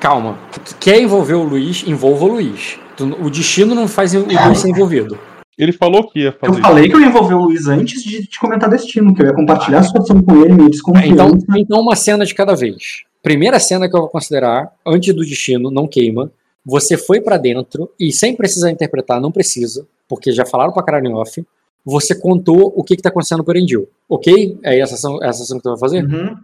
Calma. 0.01 0.39
Tu 0.53 0.77
quer 0.77 1.01
envolver 1.01 1.35
o 1.35 1.43
Luiz, 1.43 1.87
envolva 1.87 2.25
o 2.25 2.29
Luiz. 2.29 2.79
O 3.21 3.31
destino 3.31 3.75
não 3.75 3.89
faz 3.89 4.15
o 4.15 4.21
Luiz 4.21 4.59
ser 4.59 4.69
envolvido. 4.69 5.19
Ele 5.59 5.73
falou 5.73 6.09
que 6.09 6.21
ia 6.21 6.29
Eu 6.29 6.33
fazer 6.33 6.53
isso. 6.53 6.63
falei 6.63 6.89
que 6.89 6.95
eu 6.97 7.01
ia 7.01 7.07
envolver 7.07 7.35
o 7.35 7.43
Luiz 7.45 7.67
antes 7.69 8.03
de 8.03 8.27
te 8.27 8.41
comentar 8.41 8.71
destino, 8.71 9.15
que 9.15 9.23
eu 9.23 9.27
ia 9.27 9.35
compartilhar 9.35 9.81
a 9.81 9.83
situação 9.83 10.23
com 10.23 10.43
ele, 10.43 10.55
minha 10.55 10.71
desconfiança. 10.71 11.09
Então, 11.13 11.39
então, 11.57 11.81
uma 11.81 11.95
cena 11.95 12.25
de 12.25 12.35
cada 12.35 12.55
vez. 12.55 13.03
Primeira 13.23 13.59
cena 13.61 13.89
que 13.89 13.95
eu 13.95 14.01
vou 14.01 14.09
considerar, 14.09 14.73
antes 14.87 15.15
do 15.15 15.25
destino, 15.25 15.71
não 15.71 15.87
queima. 15.87 16.33
Você 16.65 16.97
foi 16.97 17.21
pra 17.21 17.37
dentro 17.37 17.91
e 17.99 18.13
sem 18.13 18.35
precisar 18.35 18.71
interpretar, 18.71 19.21
não 19.21 19.31
precisa, 19.33 19.87
porque 20.09 20.33
já 20.33 20.47
falaram 20.47 20.73
pra 20.73 20.83
caralho 20.83 21.09
em 21.09 21.15
off. 21.15 21.45
Você 21.85 22.15
contou 22.15 22.73
o 22.77 22.83
que, 22.85 22.97
que 22.97 23.03
tá 23.03 23.09
acontecendo 23.09 23.43
por 23.45 23.57
Endil. 23.57 23.89
Ok? 24.09 24.59
É 24.63 24.79
essa 24.79 24.95
ação, 24.95 25.19
essa 25.23 25.43
ação 25.43 25.57
que 25.59 25.65
tu 25.65 25.71
vai 25.71 25.79
fazer? 25.79 26.05
Uhum. 26.05 26.37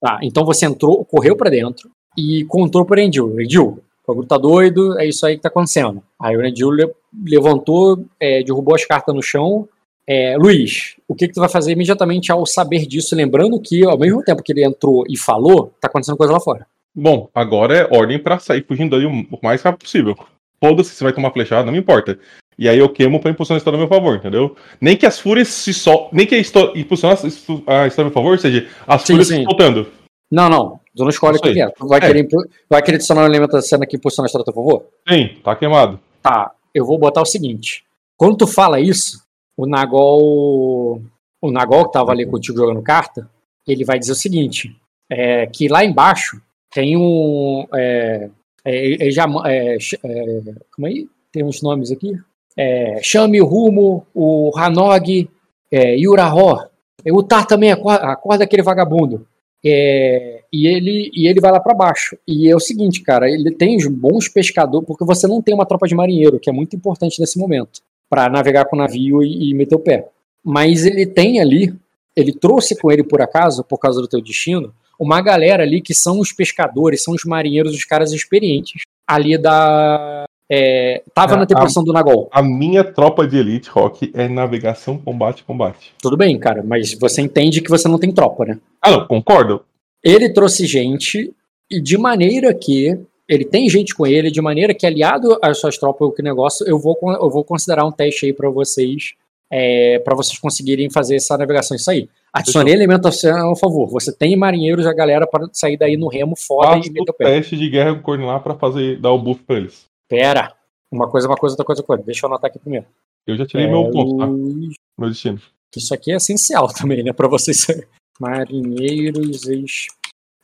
Tá, 0.00 0.18
então 0.22 0.44
você 0.44 0.66
entrou, 0.66 1.04
correu 1.04 1.36
pra 1.36 1.50
dentro 1.50 1.90
e 2.16 2.44
contou 2.44 2.84
por 2.84 2.98
Endil. 2.98 3.40
Endil, 3.40 3.80
o 4.04 4.12
bagulho 4.12 4.26
tá 4.26 4.36
doido, 4.36 4.98
é 4.98 5.06
isso 5.06 5.24
aí 5.24 5.36
que 5.36 5.42
tá 5.42 5.48
acontecendo. 5.48 6.02
Aí 6.20 6.36
o 6.36 6.70
le- 6.70 6.92
levantou, 7.24 8.04
é, 8.18 8.42
derrubou 8.42 8.74
as 8.74 8.84
cartas 8.84 9.14
no 9.14 9.22
chão. 9.22 9.68
É, 10.06 10.36
Luiz, 10.36 10.96
o 11.06 11.14
que, 11.14 11.28
que 11.28 11.34
tu 11.34 11.40
vai 11.40 11.48
fazer 11.48 11.72
imediatamente 11.72 12.32
ao 12.32 12.44
saber 12.44 12.86
disso? 12.86 13.14
Lembrando 13.14 13.60
que, 13.60 13.84
ao 13.84 13.96
mesmo 13.98 14.22
tempo 14.22 14.42
que 14.42 14.52
ele 14.52 14.64
entrou 14.64 15.04
e 15.08 15.16
falou, 15.16 15.72
tá 15.80 15.86
acontecendo 15.86 16.16
coisa 16.16 16.32
lá 16.32 16.40
fora. 16.40 16.66
Bom, 16.94 17.28
agora 17.34 17.74
é 17.76 17.96
ordem 17.96 18.18
pra 18.18 18.38
sair 18.38 18.64
fugindo 18.66 18.96
daí 18.96 19.06
o 19.06 19.38
mais 19.42 19.62
rápido 19.62 19.82
possível. 19.82 20.16
Foda-se 20.62 20.90
se 20.90 21.02
vai 21.04 21.12
tomar 21.12 21.30
flechada, 21.32 21.64
não 21.64 21.72
me 21.72 21.78
importa. 21.78 22.18
E 22.58 22.68
aí 22.68 22.78
eu 22.78 22.88
queimo 22.88 23.18
pra 23.20 23.30
impulsionar 23.30 23.56
a 23.56 23.60
história 23.60 23.76
a 23.76 23.80
meu 23.80 23.88
favor, 23.88 24.16
entendeu? 24.16 24.54
Nem 24.80 24.96
que 24.96 25.06
as 25.06 25.18
fúrias 25.18 25.48
se 25.48 25.72
sol... 25.72 26.10
Nem 26.12 26.26
que 26.26 26.34
a 26.34 26.38
histó- 26.38 26.72
impulsionar 26.76 27.16
a 27.18 27.86
história 27.86 27.86
a 27.96 28.04
meu 28.04 28.10
favor, 28.12 28.32
ou 28.32 28.38
seja, 28.38 28.68
as 28.86 29.02
Sim, 29.02 29.14
fúrias 29.14 29.28
sim. 29.28 29.36
se 29.38 29.44
soltando. 29.44 29.86
Não, 30.30 30.48
não. 30.50 30.80
Tu 30.94 31.02
não 31.02 31.08
escolhe 31.10 31.38
o 31.38 31.40
que 31.40 31.60
é. 31.60 31.70
Tu 31.70 31.86
vai, 31.86 31.98
É. 31.98 32.06
Querer, 32.06 32.28
vai 32.68 32.82
querer 32.82 32.96
adicionar 32.96 33.22
um 33.22 33.26
elemento 33.26 33.52
da 33.52 33.62
cena 33.62 33.86
que 33.86 33.96
impulsiona 33.96 34.26
a 34.26 34.28
história 34.28 34.42
a 34.42 34.44
teu 34.44 34.54
favor? 34.54 34.84
Sim, 35.08 35.36
tá 35.42 35.56
queimado. 35.56 35.98
Tá, 36.22 36.52
eu 36.74 36.84
vou 36.84 36.98
botar 36.98 37.22
o 37.22 37.26
seguinte. 37.26 37.84
Quando 38.16 38.36
tu 38.36 38.46
fala 38.46 38.78
isso, 38.78 39.22
o 39.56 39.66
Nagol. 39.66 41.02
O 41.40 41.50
Nagol 41.50 41.86
que 41.86 41.92
tava 41.92 42.12
ali 42.12 42.24
contigo 42.24 42.58
jogando 42.58 42.82
carta, 42.82 43.28
ele 43.66 43.84
vai 43.84 43.98
dizer 43.98 44.12
o 44.12 44.16
seguinte: 44.16 44.76
é, 45.10 45.46
que 45.46 45.68
lá 45.68 45.84
embaixo 45.84 46.40
tem 46.70 46.96
um. 46.96 47.66
É, 47.74 48.30
é, 48.64 49.10
já, 49.10 49.26
é, 49.46 49.76
é, 49.76 50.40
como 50.74 50.86
aí? 50.86 51.08
Tem 51.32 51.42
uns 51.42 51.62
nomes 51.62 51.90
aqui. 51.90 52.12
É, 52.56 53.00
chame 53.02 53.40
o 53.40 53.46
Rumo, 53.46 54.06
o 54.14 54.52
Hanog, 54.56 55.28
é, 55.70 55.96
Yurahó. 55.96 56.66
O 57.04 57.22
Tar 57.22 57.46
também 57.46 57.72
acorda, 57.72 58.04
acorda 58.04 58.44
aquele 58.44 58.62
vagabundo. 58.62 59.26
É, 59.64 60.42
e, 60.52 60.66
ele, 60.66 61.10
e 61.14 61.28
ele 61.28 61.40
vai 61.40 61.52
lá 61.52 61.60
pra 61.60 61.74
baixo. 61.74 62.16
E 62.26 62.48
é 62.48 62.56
o 62.56 62.60
seguinte, 62.60 63.02
cara, 63.02 63.30
ele 63.30 63.50
tem 63.52 63.76
bons 63.90 64.28
pescadores, 64.28 64.86
porque 64.86 65.04
você 65.04 65.26
não 65.26 65.40
tem 65.40 65.54
uma 65.54 65.66
tropa 65.66 65.86
de 65.86 65.94
marinheiro, 65.94 66.40
que 66.40 66.50
é 66.50 66.52
muito 66.52 66.74
importante 66.74 67.20
nesse 67.20 67.38
momento, 67.38 67.80
pra 68.10 68.28
navegar 68.28 68.64
com 68.64 68.76
o 68.76 68.78
navio 68.78 69.22
e, 69.22 69.50
e 69.50 69.54
meter 69.54 69.74
o 69.74 69.80
pé. 69.80 70.08
Mas 70.44 70.84
ele 70.84 71.06
tem 71.06 71.40
ali, 71.40 71.74
ele 72.16 72.32
trouxe 72.32 72.76
com 72.76 72.90
ele 72.90 73.04
por 73.04 73.22
acaso, 73.22 73.62
por 73.62 73.78
causa 73.78 74.00
do 74.00 74.08
teu 74.08 74.20
destino, 74.20 74.74
uma 74.98 75.20
galera 75.20 75.62
ali 75.62 75.80
que 75.80 75.94
são 75.94 76.20
os 76.20 76.32
pescadores, 76.32 77.02
são 77.02 77.14
os 77.14 77.24
marinheiros, 77.24 77.74
os 77.74 77.84
caras 77.84 78.12
experientes 78.12 78.82
ali 79.06 79.36
da. 79.36 80.24
É, 80.54 81.02
tava 81.14 81.32
Ah, 81.32 81.36
na 81.38 81.46
tripulação 81.46 81.82
do 81.82 81.94
Nagol. 81.94 82.28
A 82.30 82.42
minha 82.42 82.84
tropa 82.84 83.26
de 83.26 83.38
elite, 83.38 83.70
Rock, 83.70 84.12
é 84.14 84.28
navegação, 84.28 84.98
combate, 84.98 85.44
combate. 85.44 85.94
Tudo 86.02 86.14
bem, 86.14 86.38
cara, 86.38 86.62
mas 86.62 86.92
você 86.92 87.22
entende 87.22 87.62
que 87.62 87.70
você 87.70 87.88
não 87.88 87.98
tem 87.98 88.12
tropa, 88.12 88.44
né? 88.44 88.58
Ah, 88.82 88.90
não, 88.90 89.06
concordo. 89.06 89.62
Ele 90.04 90.28
trouxe 90.28 90.66
gente 90.66 91.32
e 91.70 91.80
de 91.80 91.96
maneira 91.96 92.52
que 92.52 92.98
ele 93.26 93.46
tem 93.46 93.66
gente 93.70 93.94
com 93.94 94.06
ele, 94.06 94.30
de 94.30 94.42
maneira 94.42 94.74
que 94.74 94.86
aliado 94.86 95.38
às 95.40 95.58
suas 95.58 95.78
tropas, 95.78 96.06
o 96.06 96.12
que 96.12 96.20
negócio, 96.22 96.68
eu 96.68 96.78
vou, 96.78 96.98
eu 97.02 97.30
vou 97.30 97.42
considerar 97.44 97.86
um 97.86 97.92
teste 97.92 98.26
aí 98.26 98.34
pra 98.34 98.50
vocês, 98.50 99.14
é, 99.50 100.00
para 100.00 100.14
vocês 100.14 100.38
conseguirem 100.38 100.90
fazer 100.90 101.16
essa 101.16 101.38
navegação 101.38 101.74
e 101.74 101.80
sair. 101.80 102.10
Adicionei 102.30 102.74
elemento 102.74 103.08
a 103.08 103.56
favor. 103.56 103.88
Você 103.88 104.12
tem 104.12 104.36
marinheiros, 104.36 104.86
a 104.86 104.92
galera 104.92 105.26
para 105.26 105.48
sair 105.52 105.78
daí 105.78 105.96
no 105.96 106.08
remo 106.08 106.34
foda 106.36 106.72
Faço 106.76 106.88
e 106.88 106.92
meter 106.92 107.10
o 107.10 107.14
o 107.14 107.14
pé. 107.14 107.24
teste 107.24 107.56
de 107.56 107.70
guerra 107.70 107.94
coordenar 107.94 108.42
pra 108.42 108.54
fazer, 108.54 108.98
dar 109.00 109.12
o 109.12 109.18
buff 109.18 109.42
pra 109.46 109.56
eles. 109.56 109.90
Pera. 110.12 110.54
Uma 110.92 111.08
coisa, 111.08 111.26
uma 111.26 111.38
coisa, 111.38 111.54
outra 111.54 111.64
coisa, 111.64 111.80
outra 111.80 111.86
coisa. 111.86 112.02
Deixa 112.02 112.26
eu 112.26 112.28
anotar 112.28 112.50
aqui 112.50 112.58
primeiro. 112.58 112.84
Eu 113.26 113.34
já 113.34 113.46
tirei 113.46 113.64
É, 113.64 113.70
meu 113.70 113.90
ponto, 113.90 114.18
tá? 114.18 114.26
Meu 114.26 115.08
destino. 115.08 115.40
Isso 115.74 115.94
aqui 115.94 116.12
é 116.12 116.16
essencial 116.16 116.68
também, 116.76 117.02
né? 117.02 117.14
Pra 117.14 117.26
vocês. 117.26 117.66
Marinheiros 118.20 119.48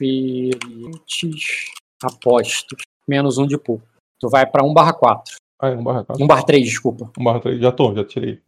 experientes 0.00 1.66
apostos. 2.02 2.78
Menos 3.06 3.36
um 3.36 3.47
de 3.47 3.58
pool. 3.58 3.82
Tu 4.18 4.30
vai 4.30 4.47
pra 4.47 4.64
1 4.64 4.72
barra 4.72 4.94
4. 4.94 5.36
Ah, 5.60 5.68
é 5.68 5.76
1 5.76 5.84
barra 5.84 6.02
4. 6.05 6.24
1 6.24 6.26
barra 6.26 6.47
3, 6.47 6.64
desculpa. 6.64 7.12
1 7.18 7.22
barra 7.22 7.40
3. 7.40 7.60
Já 7.60 7.70
tô, 7.70 7.94
já 7.94 8.05
tirei. 8.05 8.40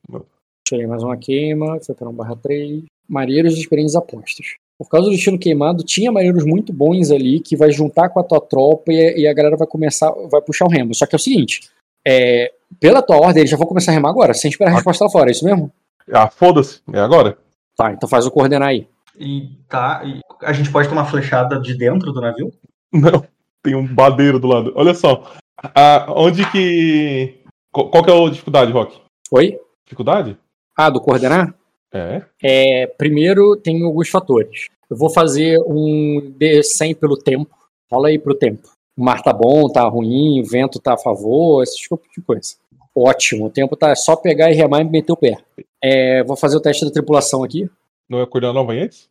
Tirei 0.66 0.86
mais 0.86 1.02
uma 1.02 1.18
queima, 1.18 1.78
foi 1.84 1.94
para 1.94 2.08
1 2.08 2.14
barra 2.14 2.34
3. 2.36 2.84
Marinheiros 3.06 3.58
experientes 3.58 3.94
apostos. 3.94 4.56
Por 4.80 4.88
causa 4.88 5.08
do 5.08 5.12
destino 5.12 5.38
queimado, 5.38 5.84
tinha 5.84 6.10
marinheiros 6.10 6.42
muito 6.42 6.72
bons 6.72 7.10
ali 7.10 7.38
que 7.38 7.54
vai 7.54 7.70
juntar 7.70 8.08
com 8.08 8.18
a 8.18 8.24
tua 8.24 8.40
tropa 8.40 8.90
e, 8.90 9.20
e 9.20 9.28
a 9.28 9.34
galera 9.34 9.54
vai 9.54 9.66
começar, 9.66 10.10
vai 10.30 10.40
puxar 10.40 10.64
o 10.64 10.70
remo. 10.70 10.94
Só 10.94 11.04
que 11.04 11.14
é 11.14 11.18
o 11.18 11.20
seguinte, 11.20 11.68
é, 12.02 12.50
pela 12.80 13.02
tua 13.02 13.18
ordem, 13.18 13.42
eles 13.42 13.50
já 13.50 13.58
vão 13.58 13.66
começar 13.66 13.92
a 13.92 13.94
remar 13.94 14.08
agora, 14.08 14.32
sem 14.32 14.50
esperar 14.50 14.70
a 14.70 14.74
resposta 14.76 15.04
lá 15.04 15.10
fora, 15.10 15.28
é 15.28 15.32
isso 15.32 15.44
mesmo? 15.44 15.70
Ah, 16.10 16.30
foda-se. 16.30 16.80
É 16.94 16.98
agora? 16.98 17.36
Tá, 17.76 17.92
então 17.92 18.08
faz 18.08 18.24
o 18.24 18.30
coordenar 18.30 18.68
aí. 18.68 18.88
E 19.18 19.50
tá. 19.68 20.00
e 20.02 20.18
a 20.42 20.52
gente 20.54 20.72
pode 20.72 20.88
tomar 20.88 21.04
flechada 21.04 21.60
de 21.60 21.76
dentro 21.76 22.10
do 22.10 22.20
navio? 22.22 22.50
Não. 22.90 23.22
Tem 23.62 23.74
um 23.74 23.86
badeiro 23.86 24.40
do 24.40 24.48
lado. 24.48 24.72
Olha 24.74 24.94
só. 24.94 25.30
Ah, 25.74 26.06
onde 26.08 26.50
que. 26.50 27.38
Qual, 27.70 27.90
qual 27.90 28.02
que 28.02 28.10
é 28.10 28.14
a 28.14 28.30
dificuldade, 28.30 28.72
Rock? 28.72 28.98
Oi? 29.30 29.60
Dificuldade? 29.84 30.38
Ah, 30.74 30.88
do 30.88 31.02
coordenar? 31.02 31.54
É. 31.92 32.22
É, 32.42 32.86
primeiro, 32.86 33.56
tem 33.56 33.82
alguns 33.82 34.08
fatores. 34.08 34.68
Eu 34.88 34.96
vou 34.96 35.10
fazer 35.10 35.58
um 35.66 36.34
D100 36.38 36.96
pelo 36.96 37.16
tempo. 37.16 37.50
Rola 37.90 38.08
aí 38.08 38.18
pro 38.18 38.34
tempo. 38.34 38.68
O 38.96 39.02
mar 39.02 39.22
tá 39.22 39.32
bom, 39.32 39.68
tá 39.68 39.82
ruim, 39.88 40.40
o 40.40 40.44
vento 40.44 40.78
tá 40.78 40.94
a 40.94 40.98
favor, 40.98 41.62
esse 41.62 41.76
tipo 41.76 42.00
de 42.14 42.22
coisa. 42.22 42.56
Ótimo, 42.94 43.46
o 43.46 43.50
tempo 43.50 43.76
tá 43.76 43.94
só 43.94 44.16
pegar 44.16 44.50
e 44.50 44.54
remar 44.54 44.80
e 44.80 44.84
meter 44.84 45.12
o 45.12 45.16
pé. 45.16 45.38
É, 45.82 46.22
vou 46.24 46.36
fazer 46.36 46.56
o 46.56 46.60
teste 46.60 46.84
da 46.84 46.90
tripulação 46.90 47.42
aqui. 47.42 47.68
Não 48.08 48.20
é 48.20 48.26
coordenar 48.26 48.54
nova 48.54 48.72
antes? 48.72 49.08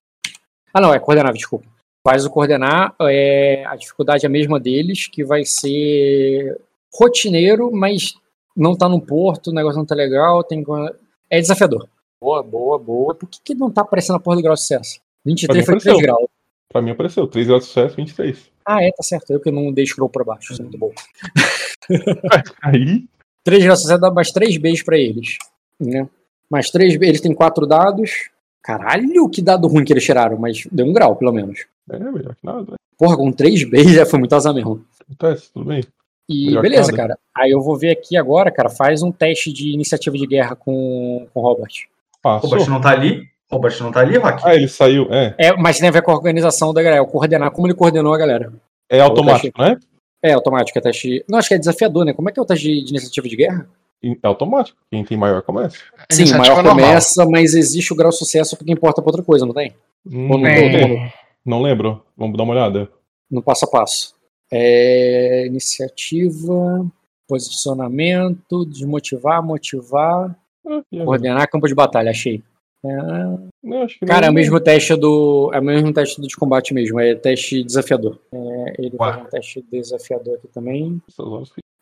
Ah, 0.74 0.82
não, 0.82 0.94
é 0.94 1.00
coordenar, 1.00 1.34
desculpa. 1.34 1.66
Faz 2.06 2.26
o 2.26 2.30
coordenar, 2.30 2.94
é, 3.02 3.64
a 3.66 3.76
dificuldade 3.76 4.26
é 4.26 4.28
a 4.28 4.32
mesma 4.32 4.60
deles, 4.60 5.08
que 5.08 5.24
vai 5.24 5.44
ser 5.44 6.60
rotineiro, 6.94 7.72
mas 7.72 8.14
não 8.56 8.76
tá 8.76 8.88
no 8.88 9.02
porto, 9.02 9.48
o 9.48 9.54
negócio 9.54 9.78
não 9.78 9.86
tá 9.86 9.96
legal, 9.96 10.44
tem 10.44 10.64
é 11.30 11.40
desafiador. 11.40 11.88
Boa, 12.22 12.44
boa, 12.44 12.78
boa. 12.78 13.16
Por 13.16 13.30
que, 13.30 13.40
que 13.44 13.56
não 13.56 13.72
tá 13.72 13.82
aparecendo 13.82 14.18
a 14.18 14.20
porra 14.20 14.36
do 14.38 14.44
grau 14.44 14.54
de 14.54 14.62
sucesso? 14.62 15.00
23 15.26 15.66
foi 15.66 15.80
3 15.80 15.88
apareceu. 15.88 16.02
graus. 16.02 16.30
Pra 16.68 16.82
mim 16.82 16.92
apareceu. 16.92 17.28
3 17.28 17.48
graus 17.48 17.64
de 17.64 17.68
sucesso, 17.68 17.96
23. 17.96 18.52
Ah, 18.66 18.84
é, 18.84 18.92
tá 18.92 19.04
certo. 19.04 19.32
Eu 19.32 19.40
que 19.40 19.50
não 19.50 19.72
dei 19.72 19.86
scroll 19.86 20.10
pra 20.10 20.24
baixo. 20.24 20.54
Isso 20.54 20.62
é 20.62 20.64
muito 20.64 20.78
bom. 20.78 20.92
Aí. 22.62 23.06
3 23.44 23.64
graus 23.64 23.80
de 23.80 23.84
sucesso 23.84 24.02
dá 24.02 24.12
mais 24.12 24.32
3 24.32 24.58
Bs 24.58 24.84
pra 24.84 24.98
eles. 24.98 25.38
Né? 25.80 26.08
Mais 26.50 26.70
3 26.70 26.98
B. 26.98 27.08
Eles 27.08 27.22
têm 27.22 27.34
4 27.34 27.66
dados. 27.66 28.30
Caralho, 28.62 29.30
que 29.30 29.42
dado 29.42 29.68
ruim 29.68 29.86
que 29.86 29.94
eles 29.94 30.04
tiraram, 30.04 30.38
mas 30.38 30.68
deu 30.72 30.86
um 30.86 30.94
grau, 30.94 31.16
pelo 31.16 31.32
menos. 31.32 31.66
É, 31.90 31.98
melhor 31.98 32.36
que 32.36 32.46
nada. 32.46 32.76
Porra, 32.98 33.16
com 33.16 33.32
3 33.32 33.64
Bs 33.64 33.94
já 33.94 34.06
foi 34.06 34.20
muito 34.20 34.36
azar 34.36 34.54
mesmo. 34.54 34.86
Acontece, 35.02 35.50
tudo 35.54 35.66
bem. 35.66 35.84
E 36.28 36.48
Melhor 36.48 36.62
beleza, 36.62 36.94
cara. 36.94 37.18
Aí 37.36 37.50
eu 37.50 37.62
vou 37.62 37.76
ver 37.78 37.92
aqui 37.92 38.16
agora, 38.18 38.52
cara. 38.52 38.70
Faz 38.70 39.02
um 39.02 39.12
teste 39.12 39.52
de 39.52 39.72
iniciativa 39.72 40.16
de 40.16 40.28
guerra 40.28 40.56
com 40.56 41.26
com 41.34 41.40
o 41.40 41.44
Robert. 41.44 41.88
Passou. 42.22 42.50
Robert 42.50 42.70
não 42.70 42.82
tá 42.82 42.92
ali? 42.92 43.24
Robert 43.52 43.82
não 43.82 43.92
tá 43.92 44.02
ali, 44.02 44.18
Rock? 44.18 44.42
Ah, 44.46 44.56
ele 44.56 44.68
saiu. 44.68 45.08
É. 45.12 45.34
É, 45.38 45.54
mas 45.58 45.80
tem 45.80 45.90
a 45.90 45.92
ver 45.92 46.02
com 46.02 46.12
a 46.12 46.16
organização 46.16 46.74
da 46.74 46.84
galera. 46.84 47.00
É 47.00 47.04
o 47.04 47.08
coordenar, 47.08 47.52
como 47.52 47.68
ele 47.68 47.74
coordenou 47.74 48.14
a 48.14 48.18
galera. 48.18 48.54
É 48.90 49.00
automático, 49.00 49.62
né? 49.62 49.78
É 50.22 50.34
automático, 50.34 50.78
é 50.78 50.82
teste. 50.82 51.24
Não, 51.28 51.40
acho 51.40 51.48
que 51.48 51.54
é 51.56 51.58
desafiador, 51.58 52.06
né? 52.06 52.14
Como 52.14 52.30
é 52.30 52.32
que 52.32 52.40
é 52.40 52.44
o 52.44 52.46
teste 52.46 52.66
de, 52.66 52.90
iniciativa 52.90 53.28
de 53.28 53.36
guerra? 53.36 53.70
É 54.04 54.28
automático. 54.28 54.78
Quem 54.92 55.04
tem 55.04 55.18
maior 55.18 55.42
começa. 55.42 55.78
Sim, 56.12 56.34
o 56.34 56.38
maior 56.38 56.64
normal. 56.64 56.76
começa, 56.76 57.26
mas 57.26 57.54
existe 57.54 57.92
o 57.92 57.96
grau 57.96 58.12
de 58.12 58.18
sucesso 58.18 58.56
porque 58.56 58.72
importa 58.72 59.02
pra 59.02 59.10
outra 59.10 59.24
coisa, 59.24 59.46
não 59.46 59.54
tem? 59.54 59.74
Hum, 60.06 60.32
Ou 60.32 60.38
não, 60.38 60.44
Tem. 60.44 60.72
todo 60.72 60.88
mundo 60.88 61.12
não 61.46 61.62
lembro. 61.62 62.04
Vamos 62.18 62.38
dar 62.38 62.44
uma 62.44 62.54
olhada. 62.54 62.90
no 63.30 63.42
passo 63.42 63.66
a 63.66 63.68
passo. 63.68 64.16
É, 64.52 65.46
iniciativa, 65.48 66.86
posicionamento, 67.28 68.66
desmotivar, 68.66 69.44
motivar, 69.44 70.36
Agora? 70.70 71.06
coordenar 71.06 71.50
campo 71.50 71.68
de 71.68 71.76
batalha, 71.76 72.12
achei. 72.12 72.44
É, 72.86 72.88
Não, 73.62 73.82
acho 73.84 74.00
que 74.00 74.06
cara, 74.06 74.28
é 74.28 74.30
o 74.30 74.34
mesmo 74.34 74.58
teste 74.60 74.96
do. 74.96 75.52
É 75.54 75.60
o 75.60 75.64
mesmo 75.64 75.92
teste 75.94 76.22
do 76.22 76.28
de 76.28 76.36
combate 76.38 76.74
mesmo, 76.74 77.00
é 77.00 77.14
teste 77.16 77.62
desafiador. 77.64 78.18
É, 78.32 78.74
ele 78.80 78.92
Ué. 78.98 78.98
faz 78.98 79.18
um 79.22 79.26
teste 79.30 79.66
desafiador 79.70 80.36
aqui 80.36 80.48
também. 80.48 81.02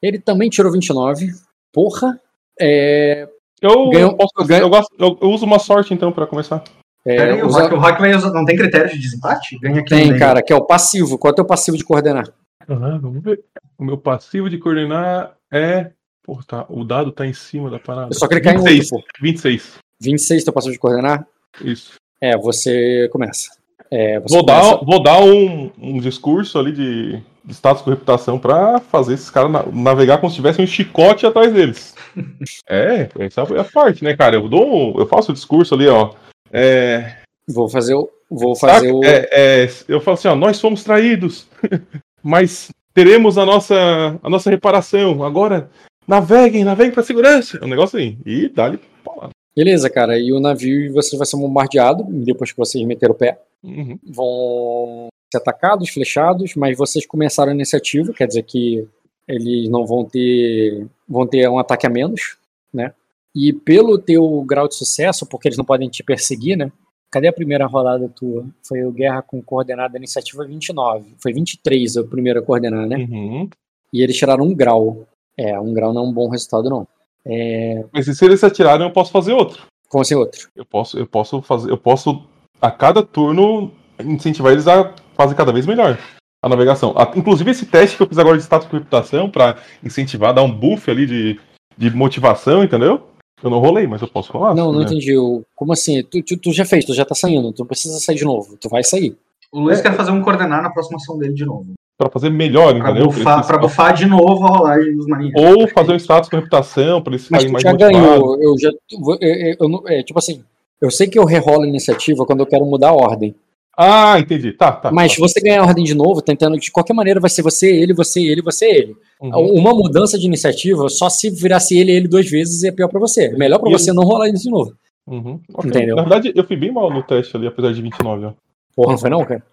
Ele 0.01 0.17
também 0.19 0.49
tirou 0.49 0.71
29. 0.71 1.27
Porra! 1.73 2.19
É, 2.59 3.27
Eu, 3.61 4.15
posso- 4.15 4.33
eu 4.39 4.45
ganho- 4.45 4.61
eu 4.63 4.69
gosto- 4.69 4.95
eu- 4.99 5.17
eu 5.21 5.29
uso 5.29 5.45
uma 5.45 5.59
sorte 5.59 5.93
então 5.93 6.11
pra 6.11 6.25
começar. 6.27 6.63
é, 7.05 7.33
o 7.43 7.47
usa- 7.47 7.73
o 7.73 7.79
vai 7.79 8.15
usar. 8.15 8.31
Não 8.31 8.43
tem 8.45 8.55
critério 8.57 8.89
de 8.89 8.97
desempate? 8.99 9.57
Ganha 9.59 9.79
aqui 9.81 9.89
Tem, 9.89 10.17
cara, 10.17 10.41
que 10.41 10.51
é 10.51 10.55
o 10.55 10.65
passivo. 10.65 11.17
Qual 11.17 11.29
é 11.29 11.33
o 11.33 11.35
teu 11.35 11.45
passivo 11.45 11.77
de 11.77 11.83
coordenar? 11.83 12.27
Ah, 12.67 12.97
vamos 12.99 13.23
ver. 13.23 13.43
O 13.77 13.83
meu 13.85 13.97
passivo 13.97 14.49
de 14.49 14.57
coordenar 14.57 15.35
é. 15.51 15.91
Pô, 16.27 16.39
tá, 16.45 16.65
o 16.67 16.83
dado 16.83 17.11
tá 17.13 17.25
em 17.25 17.31
cima 17.33 17.69
da 17.71 17.79
parada. 17.79 18.09
É 18.11 18.13
só 18.13 18.27
clicar 18.27 18.53
em 18.53 18.57
26. 18.57 18.91
outro, 18.91 19.07
pô. 19.17 19.23
26. 19.23 19.77
26 20.01 20.43
teu 20.43 20.51
passivo 20.53 20.73
de 20.73 20.79
coordenar? 20.79 21.25
Isso. 21.63 21.93
É, 22.21 22.37
você 22.37 23.07
começa. 23.13 23.49
É, 23.89 24.19
você 24.19 24.35
Vou 24.35 24.45
começa- 24.45 24.71
dar, 24.77 24.83
vou 24.85 25.01
dar 25.01 25.21
um, 25.23 25.71
um 25.79 25.99
discurso 26.01 26.59
ali 26.59 26.73
de, 26.73 27.23
de 27.45 27.53
status 27.53 27.81
com 27.81 27.89
reputação 27.91 28.37
pra 28.37 28.81
fazer 28.81 29.13
esses 29.13 29.29
caras 29.29 29.49
na- 29.49 29.65
navegar 29.71 30.17
como 30.17 30.29
se 30.29 30.35
tivesse 30.35 30.61
um 30.61 30.67
chicote 30.67 31.25
atrás 31.25 31.53
deles. 31.53 31.95
é, 32.69 33.07
essa 33.19 33.41
é 33.55 33.59
a 33.61 33.63
parte, 33.63 34.03
né, 34.03 34.13
cara? 34.17 34.35
Eu 34.35 34.49
dou 34.49 34.67
um- 34.67 34.99
eu 34.99 35.07
faço 35.07 35.31
o 35.31 35.33
discurso 35.33 35.73
ali, 35.75 35.87
ó. 35.87 36.13
É, 36.51 37.19
Vou 37.47 37.69
fazer 37.69 37.93
o. 37.95 38.09
Vou 38.29 38.53
fazer 38.57 38.91
o. 38.91 39.01
É, 39.05 39.29
é, 39.31 39.69
eu 39.87 40.01
falo 40.01 40.15
assim, 40.15 40.27
ó, 40.27 40.35
nós 40.35 40.59
fomos 40.59 40.83
traídos, 40.83 41.47
mas 42.21 42.69
teremos 42.93 43.37
a 43.37 43.45
nossa, 43.45 44.19
a 44.21 44.29
nossa 44.29 44.49
reparação. 44.49 45.23
Agora, 45.23 45.69
naveguem, 46.07 46.63
naveguem 46.63 46.93
pra 46.93 47.03
segurança. 47.03 47.57
É 47.61 47.65
um 47.65 47.69
negócio 47.69 47.97
assim. 47.97 48.17
E 48.25 48.47
dá-lhe 48.49 48.79
paulada. 49.03 49.31
Beleza, 49.55 49.89
cara. 49.89 50.19
E 50.19 50.31
o 50.31 50.39
navio 50.39 50.93
você 50.93 51.17
vai 51.17 51.25
ser 51.25 51.37
bombardeado 51.37 52.03
depois 52.03 52.51
que 52.51 52.57
vocês 52.57 52.85
meteram 52.85 53.13
o 53.13 53.17
pé. 53.17 53.39
Uhum. 53.63 53.97
Vão 54.07 55.07
ser 55.31 55.39
atacados, 55.39 55.89
flechados, 55.89 56.53
mas 56.55 56.77
vocês 56.77 57.05
começaram 57.05 57.51
a 57.51 57.55
iniciativa, 57.55 58.13
quer 58.13 58.27
dizer 58.27 58.43
que 58.43 58.87
eles 59.27 59.67
não 59.69 59.85
vão 59.85 60.05
ter. 60.05 60.85
vão 61.07 61.25
ter 61.27 61.49
um 61.49 61.57
ataque 61.57 61.85
a 61.85 61.89
menos, 61.89 62.37
né? 62.73 62.93
E 63.35 63.51
pelo 63.51 63.97
teu 63.97 64.41
grau 64.47 64.67
de 64.67 64.75
sucesso, 64.75 65.25
porque 65.25 65.47
eles 65.47 65.57
não 65.57 65.65
podem 65.65 65.89
te 65.89 66.03
perseguir, 66.03 66.55
né? 66.55 66.71
Cadê 67.11 67.27
a 67.27 67.33
primeira 67.33 67.65
rodada 67.65 68.09
tua? 68.09 68.45
Foi 68.63 68.83
o 68.83 68.91
Guerra 68.91 69.21
com 69.21 69.41
coordenada 69.41 69.97
iniciativa 69.97 70.45
29. 70.45 71.15
Foi 71.21 71.33
23 71.33 71.97
a 71.97 72.03
primeira 72.03 72.41
coordenar, 72.41 72.85
né? 72.85 72.97
Uhum. 72.97 73.49
E 73.93 74.01
eles 74.01 74.17
tiraram 74.17 74.43
um 74.43 74.53
grau. 74.53 75.07
É, 75.37 75.59
um 75.59 75.73
grau 75.73 75.93
não 75.93 76.03
é 76.03 76.07
um 76.07 76.13
bom 76.13 76.29
resultado, 76.29 76.69
não. 76.69 76.87
É, 77.25 77.83
Mas 77.93 78.05
se 78.05 78.25
eles 78.25 78.43
atirarem, 78.43 78.85
eu 78.87 78.91
posso 78.93 79.11
fazer 79.11 79.33
outro. 79.33 79.63
como 79.89 80.01
assim 80.01 80.15
outro? 80.15 80.47
Eu 80.55 80.65
posso, 80.65 80.97
eu 80.97 81.05
posso 81.05 81.41
fazer, 81.41 81.69
eu 81.69 81.77
posso 81.77 82.23
a 82.61 82.71
cada 82.71 83.03
turno 83.03 83.71
incentivar 84.03 84.51
eles 84.53 84.67
a 84.67 84.93
fazer 85.15 85.35
cada 85.35 85.51
vez 85.51 85.65
melhor 85.65 85.97
a 86.41 86.49
navegação. 86.49 86.93
A- 86.97 87.11
inclusive 87.15 87.51
esse 87.51 87.65
teste 87.65 87.97
que 87.97 88.03
eu 88.03 88.07
fiz 88.07 88.17
agora 88.17 88.37
de 88.37 88.43
status 88.43 88.67
com 88.67 88.77
reputação 88.77 89.29
pra 89.29 89.57
incentivar, 89.83 90.33
dar 90.33 90.43
um 90.43 90.51
buff 90.51 90.89
ali 90.89 91.05
de, 91.05 91.39
de 91.77 91.89
motivação, 91.91 92.63
entendeu? 92.63 93.01
Eu 93.43 93.49
não 93.51 93.59
rolei, 93.59 93.85
mas 93.85 94.01
eu 94.01 94.07
posso 94.07 94.31
rolar. 94.31 94.55
não, 94.55 94.71
não 94.71 94.79
né? 94.79 94.85
entendi. 94.85 95.13
Como 95.55 95.71
assim? 95.73 96.01
Tu, 96.03 96.23
tu- 96.23 96.37
tu 96.37 96.51
já 96.53 96.65
fez, 96.65 96.85
tu 96.85 96.93
já 96.93 97.05
tá 97.05 97.13
saindo, 97.13 97.51
tu 97.51 97.59
não 97.59 97.67
precisa 97.67 97.99
sair 97.99 98.15
de 98.15 98.25
novo, 98.25 98.57
tu 98.57 98.67
vai 98.69 98.83
sair. 98.83 99.15
O 99.51 99.59
Luiz 99.59 99.79
quer 99.81 99.95
fazer 99.95 100.11
um 100.11 100.21
coordenar 100.23 100.61
na 100.63 100.69
próxima 100.71 100.97
ação 100.97 101.17
dele 101.17 101.33
de 101.33 101.45
novo. 101.45 101.73
Pra 101.97 102.09
fazer 102.11 102.29
melhor, 102.29 102.77
Pra 102.77 102.91
entendeu? 102.91 103.09
pra 103.11 103.57
bufar 103.57 103.93
de 103.95 104.05
novo 104.05 104.45
a 104.45 104.49
rolagem 104.57 104.95
dos 104.95 105.07
marinheiros. 105.07 105.41
Ou 105.57 105.67
fazer 105.67 105.93
um 105.93 105.95
status 105.99 106.29
com 106.29 106.35
reputação, 106.35 107.01
pra 107.01 107.11
eles 107.11 107.25
ficarem 107.25 107.49
mais 107.51 107.63
já 107.63 107.73
ganhou, 107.73 108.39
eu 108.39 108.53
já. 108.59 108.69
eu- 108.69 109.17
eu- 109.19 109.55
eu 109.61 109.67
não- 109.69 109.83
é, 109.87 110.03
tipo 110.03 110.19
assim, 110.19 110.43
eu 110.79 110.91
sei 110.91 111.07
que 111.07 111.17
eu 111.17 111.25
rerolo 111.25 111.63
a 111.63 111.67
iniciativa 111.67 112.23
quando 112.23 112.41
eu 112.41 112.45
quero 112.45 112.63
mudar 112.65 112.89
a 112.89 112.93
ordem. 112.93 113.33
Ah, 113.75 114.19
entendi. 114.19 114.53
Tá, 114.53 114.71
tá. 114.71 114.91
Mas 114.91 115.13
se 115.13 115.19
tá. 115.19 115.27
você 115.27 115.39
ganhar 115.41 115.61
a 115.61 115.65
ordem 115.65 115.83
de 115.83 115.95
novo, 115.95 116.21
tentando 116.21 116.57
de 116.59 116.71
qualquer 116.71 116.93
maneira 116.93 117.19
vai 117.19 117.29
ser 117.31 117.41
você, 117.41 117.67
ele, 117.71 117.93
você, 117.93 118.19
ele, 118.21 118.41
você, 118.43 118.65
ele. 118.65 118.95
Uhum. 119.21 119.53
Uma 119.55 119.71
mudança 119.73 120.17
de 120.19 120.25
iniciativa, 120.27 120.89
só 120.89 121.09
se 121.09 121.29
virasse 121.31 121.77
ele, 121.79 121.91
ele 121.91 122.07
duas 122.07 122.29
vezes 122.29 122.63
é 122.63 122.71
pior 122.71 122.87
pra 122.89 122.99
você. 122.99 123.25
É 123.25 123.37
melhor 123.37 123.57
pra 123.59 123.69
E 123.69 123.73
você 123.73 123.91
não 123.91 124.03
rolar 124.03 124.29
isso 124.29 124.43
de 124.43 124.49
novo. 124.51 124.73
Uhum. 125.07 125.39
Ok. 125.53 125.69
Entendeu? 125.69 125.95
Na 125.95 126.01
verdade, 126.03 126.31
eu 126.35 126.43
fui 126.43 126.55
bem 126.55 126.71
mal 126.71 126.91
no 126.91 127.01
teste 127.03 127.35
ali, 127.37 127.47
apesar 127.47 127.71
de 127.73 127.81
29. 127.81 128.25
Ó. 128.25 128.33
Porra, 128.75 128.91
não 128.91 128.97
foi 128.99 129.09
não, 129.09 129.25
cara? 129.25 129.43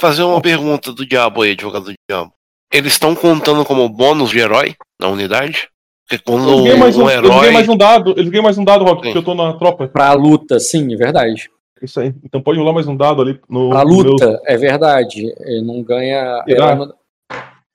Fazer 0.00 0.22
uma 0.22 0.40
pergunta 0.40 0.92
do 0.92 1.04
diabo 1.04 1.42
aí, 1.42 1.50
advogado 1.50 1.84
do 1.84 1.92
diabo. 2.08 2.32
Eles 2.72 2.92
estão 2.94 3.14
contando 3.14 3.64
como 3.66 3.86
bônus 3.86 4.30
de 4.30 4.38
herói 4.38 4.74
na 4.98 5.08
unidade? 5.08 5.68
Porque 6.08 6.24
quando 6.24 6.48
Eles 6.48 6.56
um, 6.58 6.62
um 6.62 6.84
eles 6.84 6.96
ganham 6.96 7.10
herói. 7.10 7.50
mais 7.50 7.68
um 7.68 7.76
dado, 7.76 8.14
eles 8.16 8.30
ganham 8.30 8.42
mais 8.44 8.56
um 8.56 8.64
dado, 8.64 8.82
Rock, 8.84 9.02
Sim. 9.02 9.12
porque 9.12 9.18
eu 9.18 9.22
tô 9.22 9.34
na 9.34 9.52
tropa. 9.58 9.88
Pra 9.88 10.12
luta, 10.14 10.58
sim, 10.58 10.90
é 10.94 10.96
verdade. 10.96 11.50
Isso 11.82 12.00
aí. 12.00 12.14
Então 12.24 12.40
pode 12.40 12.58
rolar 12.58 12.72
mais 12.72 12.88
um 12.88 12.96
dado 12.96 13.20
ali 13.20 13.38
no. 13.48 13.68
Pra 13.70 13.84
no 13.84 13.90
meu- 13.90 14.10
luta, 14.12 14.40
é 14.46 14.56
verdade. 14.56 15.20
Ele 15.40 15.62
não 15.66 15.82
ganha. 15.82 16.42
Não- 16.46 16.94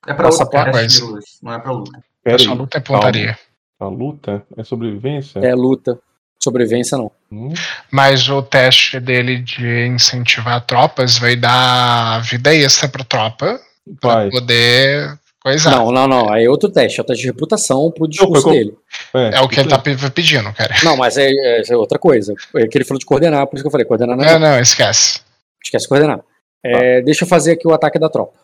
É 0.08 0.14
pra 0.14 0.26
Passa 0.26 0.44
luta, 0.46 0.58
por 0.72 0.80
é 0.80 0.88
não 1.44 1.54
é 1.54 1.60
pra 1.60 1.72
luta. 1.72 2.04
Aí, 2.26 2.46
luta 2.48 2.78
é 2.78 2.82
calma. 2.82 3.00
pontaria. 3.02 3.40
A 3.80 3.88
luta 3.88 4.44
é 4.58 4.64
sobrevivência? 4.64 5.40
É 5.40 5.54
luta. 5.54 6.00
Sobrevivência 6.42 6.98
não. 6.98 7.12
Mas 7.92 8.30
o 8.30 8.42
teste 8.42 9.00
dele 9.00 9.40
de 9.40 9.88
incentivar 9.88 10.62
tropas 10.66 11.18
vai 11.18 11.36
dar 11.36 12.20
vida 12.22 12.54
extra 12.56 12.88
pra 12.88 13.04
tropa 13.04 13.60
pra 14.00 14.14
vai. 14.16 14.30
poder 14.30 15.18
coisar. 15.42 15.72
Não, 15.72 15.92
não, 15.92 16.08
não. 16.08 16.32
Aí 16.32 16.46
é 16.46 16.50
outro 16.50 16.70
teste. 16.70 17.00
É 17.00 17.04
o 17.04 17.06
teste 17.06 17.22
de 17.24 17.28
reputação 17.30 17.92
pro 17.92 18.08
discurso 18.08 18.44
com- 18.44 18.52
dele. 18.52 18.76
É 19.34 19.42
o 19.42 19.48
que 19.50 19.60
ele 19.60 19.70
tá 19.70 19.80
pe- 19.80 19.96
pedindo, 20.12 20.54
cara. 20.54 20.76
Não, 20.84 20.96
mas 20.96 21.18
é, 21.18 21.30
é- 21.32 21.64
é 21.68 21.76
outra 21.76 21.98
coisa. 21.98 22.34
É 22.56 22.68
que 22.68 22.78
ele 22.78 22.86
falou 22.86 23.00
de 23.00 23.06
coordenar, 23.06 23.48
por 23.48 23.56
isso 23.56 23.64
que 23.64 23.68
eu 23.68 23.72
falei, 23.72 23.86
coordenar 23.86 24.16
não 24.16 24.24
é. 24.24 24.34
Não, 24.34 24.40
não, 24.40 24.60
esquece. 24.60 25.22
Esquece 25.64 25.84
de 25.86 25.90
coordenar. 25.90 26.20
É, 26.64 27.02
Deixa 27.02 27.24
eu 27.26 27.28
fazer 27.28 27.54
aqui 27.54 27.68
o 27.68 27.74
ataque 27.74 27.98
da 28.00 28.10
tropa. 28.10 28.38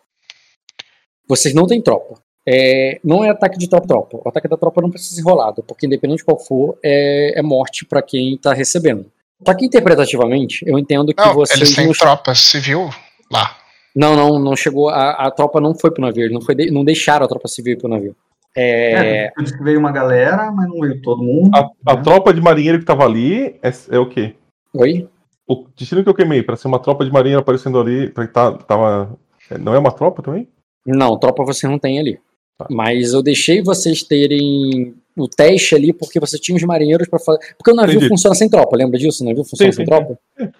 Vocês 1.27 1.53
não 1.53 1.65
têm 1.67 1.81
tropa. 1.81 2.19
É, 2.47 2.99
não 3.03 3.23
é 3.23 3.29
ataque 3.29 3.57
de 3.57 3.69
tropa-tropa. 3.69 4.17
O 4.23 4.27
ataque 4.29 4.47
da 4.47 4.57
tropa 4.57 4.81
não 4.81 4.89
precisa 4.89 5.15
ser 5.15 5.21
enrolado, 5.21 5.63
porque 5.63 5.85
independente 5.85 6.19
de 6.19 6.25
qual 6.25 6.39
for, 6.39 6.77
é, 6.83 7.39
é 7.39 7.41
morte 7.41 7.85
pra 7.85 8.01
quem 8.01 8.37
tá 8.37 8.53
recebendo. 8.53 9.05
Só 9.45 9.53
que 9.53 9.65
interpretativamente, 9.65 10.63
eu 10.67 10.77
entendo 10.77 11.13
que 11.13 11.23
Não, 11.23 11.33
vocês 11.33 11.59
eles 11.59 11.75
têm 11.75 11.85
não 11.87 11.93
tropa 11.93 12.33
civil 12.35 12.89
lá. 13.31 13.55
Não, 13.95 14.15
não, 14.15 14.39
não 14.39 14.55
chegou. 14.55 14.89
A, 14.89 15.11
a 15.27 15.31
tropa 15.31 15.59
não 15.59 15.73
foi 15.75 15.91
pro 15.91 16.01
navio, 16.01 16.23
eles 16.23 16.33
não, 16.33 16.41
foi 16.41 16.55
de- 16.55 16.71
não 16.71 16.83
deixaram 16.85 17.25
a 17.25 17.29
tropa 17.29 17.47
civil 17.47 17.73
ir 17.73 17.77
pro 17.77 17.89
navio. 17.89 18.15
É, 18.55 19.25
É, 19.25 19.31
tu 19.31 19.43
disse 19.43 19.57
que 19.57 19.63
veio 19.63 19.79
uma 19.79 19.91
galera, 19.91 20.51
mas 20.51 20.67
não 20.67 20.79
veio 20.79 21.01
todo 21.01 21.23
mundo. 21.23 21.55
A, 21.55 21.69
a 21.91 21.95
né? 21.95 22.01
tropa 22.01 22.33
de 22.33 22.41
marinheiro 22.41 22.79
que 22.79 22.85
tava 22.85 23.05
ali 23.05 23.59
é, 23.63 23.71
é 23.91 23.97
o 23.99 24.07
quê? 24.09 24.35
Oi? 24.73 25.07
O 25.47 25.65
destino 25.75 26.03
que 26.03 26.09
eu 26.09 26.13
queimei, 26.13 26.43
pra 26.43 26.55
ser 26.55 26.67
uma 26.67 26.79
tropa 26.79 27.03
de 27.05 27.11
marinheiro 27.11 27.41
aparecendo 27.41 27.79
ali, 27.79 28.09
pra 28.09 28.27
que 28.27 28.33
tá, 28.33 28.51
tava. 28.53 29.17
é, 29.49 29.57
Não 29.57 29.73
é 29.73 29.79
uma 29.79 29.91
tropa 29.91 30.21
também? 30.21 30.47
Não, 30.85 31.17
tropa 31.19 31.43
você 31.43 31.67
não 31.67 31.77
tem 31.79 31.99
ali. 31.99 32.19
Tá. 32.63 32.67
Mas 32.69 33.13
eu 33.13 33.21
deixei 33.21 33.61
vocês 33.61 34.03
terem 34.03 34.93
o 35.17 35.27
teste 35.27 35.75
ali 35.75 35.91
porque 35.93 36.19
você 36.19 36.37
tinha 36.39 36.55
os 36.55 36.63
marinheiros 36.63 37.07
pra 37.07 37.19
fazer. 37.19 37.39
Porque 37.57 37.71
o 37.71 37.75
navio 37.75 37.95
Entendi. 37.97 38.09
funciona 38.09 38.35
sem 38.35 38.49
tropa, 38.49 38.75
lembra 38.77 38.97
disso? 38.97 39.23
O 39.23 39.27
navio 39.27 39.43
funciona 39.43 39.71
Sim, 39.71 39.75
sem 39.77 39.85
sim, 39.85 39.89
tropa? 39.89 40.17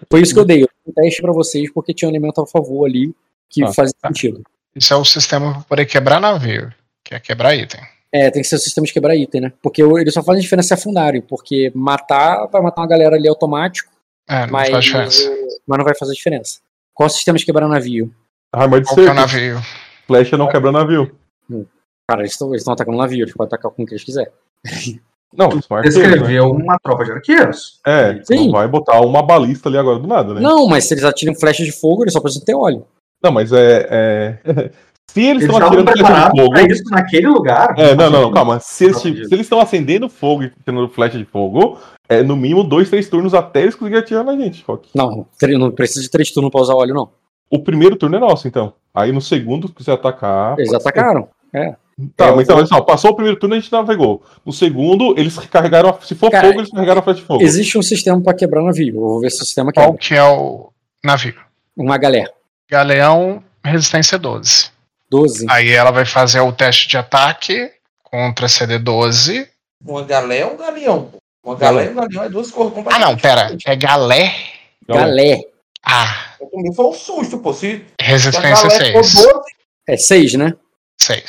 Foi 0.10 0.22
isso 0.22 0.34
que 0.34 0.40
eu 0.40 0.46
dei. 0.46 0.64
Eu 0.64 0.68
dei 0.68 0.76
um 0.88 0.94
teste 0.94 1.22
pra 1.22 1.32
vocês 1.32 1.72
porque 1.74 1.94
tinha 1.94 2.08
um 2.10 2.12
elemento 2.12 2.42
a 2.42 2.48
favor 2.48 2.86
ali 2.86 3.14
que 3.50 3.62
Tá. 3.62 3.74
fazia 3.74 3.94
sentido. 4.06 4.42
Isso 4.76 4.94
é 4.94 4.98
o 4.98 5.04
sistema 5.06 5.54
pra 5.54 5.62
poder 5.64 5.86
quebrar 5.86 6.20
navio, 6.20 6.72
que 7.04 7.14
é 7.16 7.20
quebrar 7.20 7.56
item. 7.56 7.82
É, 8.14 8.30
tem 8.30 8.42
que 8.42 8.48
ser 8.48 8.56
o 8.56 8.60
sistema 8.60 8.86
de 8.86 8.92
quebrar 8.94 9.16
item, 9.16 9.42
né? 9.42 9.54
Porque 9.62 9.82
eles 9.82 10.14
só 10.14 10.22
fazem 10.22 10.42
diferença 10.42 10.70
se 10.70 10.74
afundarem, 10.74 11.22
porque 11.22 11.72
matar 11.74 12.46
vai 12.48 12.62
matar 12.62 12.82
uma 12.82 12.88
galera 12.88 13.16
ali 13.16 13.28
automático, 13.28 13.90
É, 14.30 14.46
não 14.46 14.52
mas, 14.54 14.70
faz 14.70 14.84
diferença. 14.86 15.30
mas 15.66 15.78
não 15.78 15.86
vai 15.86 15.96
fazer 15.96 16.14
diferença. 16.14 16.60
Qual 16.94 17.08
o 17.08 17.10
sistema 17.10 17.38
de 17.38 17.46
quebrar 17.46 17.68
navio? 17.70 18.14
Arma 18.54 18.80
de 18.82 18.86
Qual 18.88 18.96
que 18.96 19.02
é 19.02 19.04
o 19.04 19.08
cerco. 19.08 19.22
navio? 19.22 19.62
Flecha 20.08 20.38
não 20.38 20.50
quebra 20.50 20.72
navio. 20.74 21.16
Cara, 22.12 22.24
eles 22.24 22.34
estão 22.34 22.74
atacando 22.74 22.98
o 22.98 23.00
navio, 23.00 23.24
eles 23.24 23.34
podem 23.34 23.48
atacar 23.48 23.72
com 23.72 23.84
o 23.84 23.86
que 23.86 23.94
eles 23.94 24.04
quiserem. 24.04 24.32
Não, 25.34 25.48
isso 25.48 25.74
é 25.74 25.78
arqueiro, 25.78 25.98
né? 25.98 26.08
Descreveu 26.10 26.52
uma 26.52 26.78
tropa 26.78 27.06
de 27.06 27.12
arqueiros. 27.14 27.80
É, 27.88 28.22
Sim. 28.22 28.48
não 28.48 28.52
vai 28.52 28.68
botar 28.68 29.00
uma 29.00 29.24
balista 29.24 29.70
ali 29.70 29.78
agora 29.78 29.98
do 29.98 30.06
nada, 30.06 30.34
né? 30.34 30.42
Não, 30.42 30.68
mas 30.68 30.84
se 30.84 30.94
eles 30.94 31.06
atiram 31.06 31.34
flecha 31.34 31.64
de 31.64 31.72
fogo, 31.72 32.04
eles 32.04 32.12
só 32.12 32.20
precisam 32.20 32.44
ter 32.44 32.54
óleo. 32.54 32.86
Não, 33.24 33.32
mas 33.32 33.54
é. 33.54 33.88
é... 33.90 34.72
Se 35.10 35.22
eles 35.22 35.44
Eles 35.44 35.54
estão 35.54 35.68
atirando 35.68 35.92
flecha 35.92 36.04
de 36.04 36.30
fogo. 36.30 36.50
pra 36.52 36.62
isso 36.64 36.84
naquele 36.90 37.28
lugar. 37.28 37.74
É, 37.78 37.96
não, 37.96 38.10
não, 38.10 38.22
não, 38.24 38.32
calma. 38.32 38.60
Se 38.62 38.86
eles 38.86 38.98
se 38.98 39.10
eles 39.10 39.42
estão 39.42 39.60
acendendo 39.60 40.08
fogo 40.08 40.44
e 40.44 40.52
tirando 40.64 40.88
flecha 40.88 41.18
de 41.18 41.26
fogo, 41.26 41.78
é 42.08 42.24
no 42.24 42.36
mínimo 42.38 42.64
dois, 42.64 42.90
três 42.90 43.10
turnos 43.10 43.34
até 43.34 43.62
eles 43.62 43.76
conseguirem 43.76 44.04
atirar 44.04 44.24
na 44.24 44.38
gente, 44.38 44.64
Rock. 44.66 44.90
Não, 44.96 45.26
não 45.58 45.72
precisa 45.72 46.02
de 46.02 46.10
três 46.10 46.32
turnos 46.32 46.50
pra 46.50 46.62
usar 46.62 46.76
óleo, 46.76 46.94
não. 46.94 47.10
O 47.50 47.60
primeiro 47.60 47.98
turno 47.98 48.16
é 48.16 48.20
nosso, 48.20 48.48
então. 48.48 48.74
Aí 48.94 49.12
no 49.12 49.22
segundo, 49.22 49.68
se 49.68 49.74
você 49.78 49.92
atacar. 49.92 50.58
Eles 50.58 50.72
pode 50.72 50.84
ser. 50.84 50.90
atacaram. 50.90 51.28
Tá, 52.16 52.28
Eu 52.30 52.36
mas 52.36 52.44
então, 52.46 52.58
olha 52.58 52.66
só, 52.66 52.82
passou 52.82 53.12
o 53.12 53.16
primeiro 53.16 53.38
turno 53.40 53.56
a 53.56 53.60
gente 53.60 53.72
navegou. 53.72 54.24
No 54.46 54.52
segundo, 54.52 55.14
eles 55.20 55.38
carregaram. 55.38 55.90
a- 55.90 56.02
Se 56.02 56.16
for 56.16 56.32
Cara, 56.32 56.48
fogo, 56.48 56.60
eles 56.62 56.72
carregaram 56.72 57.00
a 57.00 57.04
flecha 57.04 57.20
de 57.20 57.26
fogo. 57.28 57.44
Existe 57.44 57.78
um 57.78 57.82
sistema 57.84 58.20
pra 58.22 58.34
quebrar 58.34 58.64
navio. 58.64 58.96
Eu 58.96 59.00
vou 59.02 59.20
ver 59.20 59.30
se 59.30 59.42
o 59.42 59.46
sistema 59.46 59.72
Qual 59.72 59.88
quebra. 59.88 60.00
que 60.02 60.16
é 60.16 60.24
o 60.24 60.72
navio? 61.04 61.36
Uma 61.78 61.98
galera. 61.98 62.32
Galeão, 62.70 63.44
resistência 63.64 64.18
12. 64.18 64.70
12. 65.10 65.46
Aí 65.50 65.70
ela 65.70 65.92
vai 65.92 66.06
fazer 66.06 66.40
o 66.40 66.52
teste 66.52 66.88
de 66.88 66.98
ataque 66.98 67.70
contra 68.04 68.48
CD12. 68.48 69.48
Uma 69.86 70.04
galé 70.04 70.46
ou 70.46 70.54
um 70.54 70.58
galeão? 70.58 71.12
Uma 71.44 71.56
galé 71.56 71.86
e 71.86 71.90
um 71.90 71.96
galeão 71.96 72.24
é 72.24 72.30
duas 72.30 72.50
cores 72.52 72.72
Ah, 72.72 72.76
completamente 72.76 73.08
não, 73.10 73.18
pera. 73.18 73.58
É 73.66 73.76
galé? 73.76 74.34
Galé. 74.88 75.42
Ah, 75.84 76.36
Eu 76.40 76.48
também 76.50 76.74
foi 76.74 76.86
um 76.86 76.94
susto, 76.94 77.40
pô. 77.40 77.52
Se, 77.54 77.84
resistência 78.00 78.70
galé 78.70 78.92
for 78.94 79.04
6. 79.04 79.14
12, 79.16 79.44
É 79.88 79.98
6, 79.98 80.34
né? 80.36 80.54
6. 81.00 81.24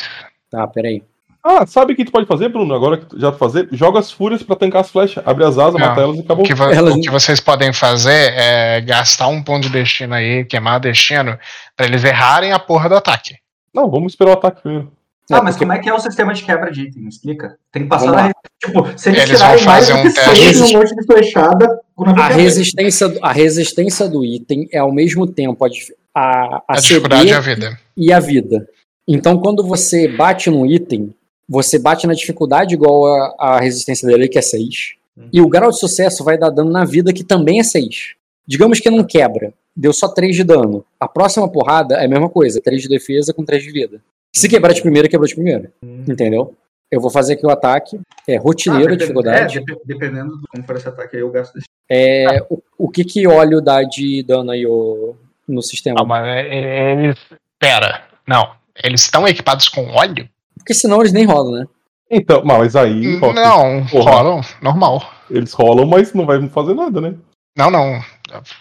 Tá, 0.52 0.66
peraí. 0.68 1.02
Ah, 1.44 1.66
sabe 1.66 1.92
o 1.92 1.96
que 1.96 2.04
tu 2.04 2.12
pode 2.12 2.26
fazer, 2.26 2.48
Bruno? 2.50 2.72
Agora 2.72 2.98
que 2.98 3.06
tu 3.06 3.18
já 3.18 3.32
fazer, 3.32 3.68
joga 3.72 3.98
as 3.98 4.12
fúrias 4.12 4.44
pra 4.44 4.54
tancar 4.54 4.82
as 4.82 4.90
flechas. 4.90 5.24
Abre 5.26 5.42
as 5.44 5.58
asas, 5.58 5.72
Não. 5.80 5.80
mata 5.88 6.00
elas 6.02 6.16
e 6.18 6.20
acabou. 6.20 6.44
O 6.44 6.46
que, 6.46 6.54
vo- 6.54 6.70
Elas- 6.70 6.94
o 6.94 7.00
que 7.00 7.10
vocês 7.10 7.40
podem 7.40 7.72
fazer 7.72 8.32
é 8.36 8.80
gastar 8.80 9.26
um 9.26 9.42
ponto 9.42 9.62
de 9.64 9.70
destino 9.70 10.14
aí, 10.14 10.44
queimar 10.44 10.78
destino, 10.78 11.36
pra 11.76 11.86
eles 11.86 12.04
errarem 12.04 12.52
a 12.52 12.60
porra 12.60 12.88
do 12.88 12.94
ataque. 12.94 13.34
Não, 13.74 13.90
vamos 13.90 14.12
esperar 14.12 14.30
o 14.30 14.34
ataque 14.34 14.62
primeiro. 14.62 14.92
Ah, 15.32 15.38
É, 15.38 15.40
mas 15.40 15.54
porque- 15.54 15.64
como 15.64 15.72
é 15.72 15.78
que 15.80 15.88
é 15.88 15.94
o 15.94 15.98
sistema 15.98 16.32
de 16.34 16.42
quebra 16.44 16.70
de 16.70 16.82
item? 16.82 17.02
Me 17.02 17.08
explica. 17.08 17.56
Tem 17.72 17.82
que 17.84 17.88
passar 17.88 18.12
na. 18.12 18.30
Tipo, 18.64 18.86
se 18.96 19.08
eles, 19.08 19.22
Eles 19.22 19.30
tirarem 19.40 19.64
mais 19.64 19.90
um 19.90 20.02
que 20.02 20.12
teste. 20.12 20.58
no 20.72 20.78
monte 20.78 20.94
de 20.94 21.06
flechada, 21.06 21.80
A 22.18 22.28
resistência, 22.28 23.18
a 23.22 23.32
resistência 23.32 24.08
do 24.08 24.24
item 24.24 24.68
é 24.72 24.78
ao 24.78 24.92
mesmo 24.92 25.26
tempo 25.26 25.64
a, 25.64 25.68
a, 26.14 26.56
a 26.56 26.62
A 26.68 26.80
dificuldade 26.80 27.30
é 27.30 27.34
a 27.34 27.40
vida. 27.40 27.78
e 27.96 28.12
a 28.12 28.20
vida. 28.20 28.66
Então, 29.06 29.38
quando 29.40 29.62
você 29.64 30.06
bate 30.08 30.48
num 30.50 30.64
item, 30.66 31.14
você 31.48 31.78
bate 31.78 32.06
na 32.06 32.14
dificuldade 32.14 32.74
igual 32.74 33.06
a, 33.06 33.34
a 33.38 33.60
resistência 33.60 34.06
dele, 34.08 34.28
que 34.28 34.38
é 34.38 34.42
6. 34.42 34.94
E 35.32 35.40
o 35.40 35.48
grau 35.48 35.70
de 35.70 35.78
sucesso 35.78 36.24
vai 36.24 36.38
dar 36.38 36.50
dano 36.50 36.70
na 36.70 36.84
vida, 36.84 37.12
que 37.12 37.22
também 37.24 37.60
é 37.60 37.62
6. 37.62 38.14
Digamos 38.46 38.80
que 38.80 38.88
não 38.90 39.04
quebra. 39.04 39.52
Deu 39.76 39.92
só 39.92 40.08
3 40.08 40.34
de 40.36 40.44
dano. 40.44 40.84
A 40.98 41.06
próxima 41.08 41.48
porrada 41.48 41.96
é 41.96 42.04
a 42.04 42.08
mesma 42.08 42.28
coisa. 42.28 42.60
3 42.60 42.82
de 42.82 42.88
defesa 42.88 43.32
com 43.34 43.44
3 43.44 43.62
de 43.62 43.70
vida. 43.72 44.00
Se 44.34 44.48
quebrar 44.48 44.72
de 44.72 44.80
primeira, 44.82 45.08
quebrou 45.08 45.26
de 45.28 45.34
primeira. 45.34 45.70
Entendeu? 45.82 46.54
Eu 46.90 47.00
vou 47.00 47.10
fazer 47.10 47.34
aqui 47.34 47.46
o 47.46 47.50
ataque. 47.50 47.98
É 48.26 48.36
Ah, 48.36 48.40
rotineiro 48.40 48.84
a 48.92 48.96
depen- 48.96 48.98
dificuldade. 48.98 49.58
É, 49.58 49.62
dep- 49.62 49.80
dependendo 49.84 50.38
de 50.38 50.46
como 50.48 50.64
for 50.64 50.76
esse 50.76 50.88
ataque 50.88 51.16
aí, 51.16 51.22
eu 51.22 51.30
gasto 51.30 51.54
desse. 51.54 51.66
É, 51.90 52.42
o, 52.48 52.62
o 52.78 52.88
que 52.90 53.04
que 53.04 53.26
óleo 53.26 53.60
dá 53.60 53.82
de 53.82 54.22
dano 54.22 54.50
aí 54.50 54.66
ô, 54.66 55.14
no 55.48 55.62
sistema? 55.62 55.96
Não, 55.98 56.06
mas 56.06 56.24
é- 56.26 56.48
é- 56.48 56.92
eles. 57.04 57.18
Pera. 57.58 58.04
Não. 58.26 58.50
Eles 58.82 59.02
estão 59.02 59.26
equipados 59.26 59.68
com 59.68 59.90
óleo? 59.90 60.28
Porque 60.56 60.74
senão 60.74 61.00
eles 61.00 61.12
nem 61.12 61.24
rodam, 61.24 61.52
né? 61.52 61.66
Então, 62.10 62.42
mas 62.44 62.76
aí, 62.76 63.16
Rock, 63.16 63.34
Não, 63.34 63.86
porra. 63.86 64.10
rolam, 64.10 64.40
normal. 64.60 65.10
eles 65.30 65.52
rolam, 65.52 65.86
mas 65.86 66.12
não 66.12 66.26
vai 66.26 66.46
fazer 66.48 66.74
nada, 66.74 67.00
né? 67.00 67.14
Não, 67.56 67.70
não. 67.70 68.02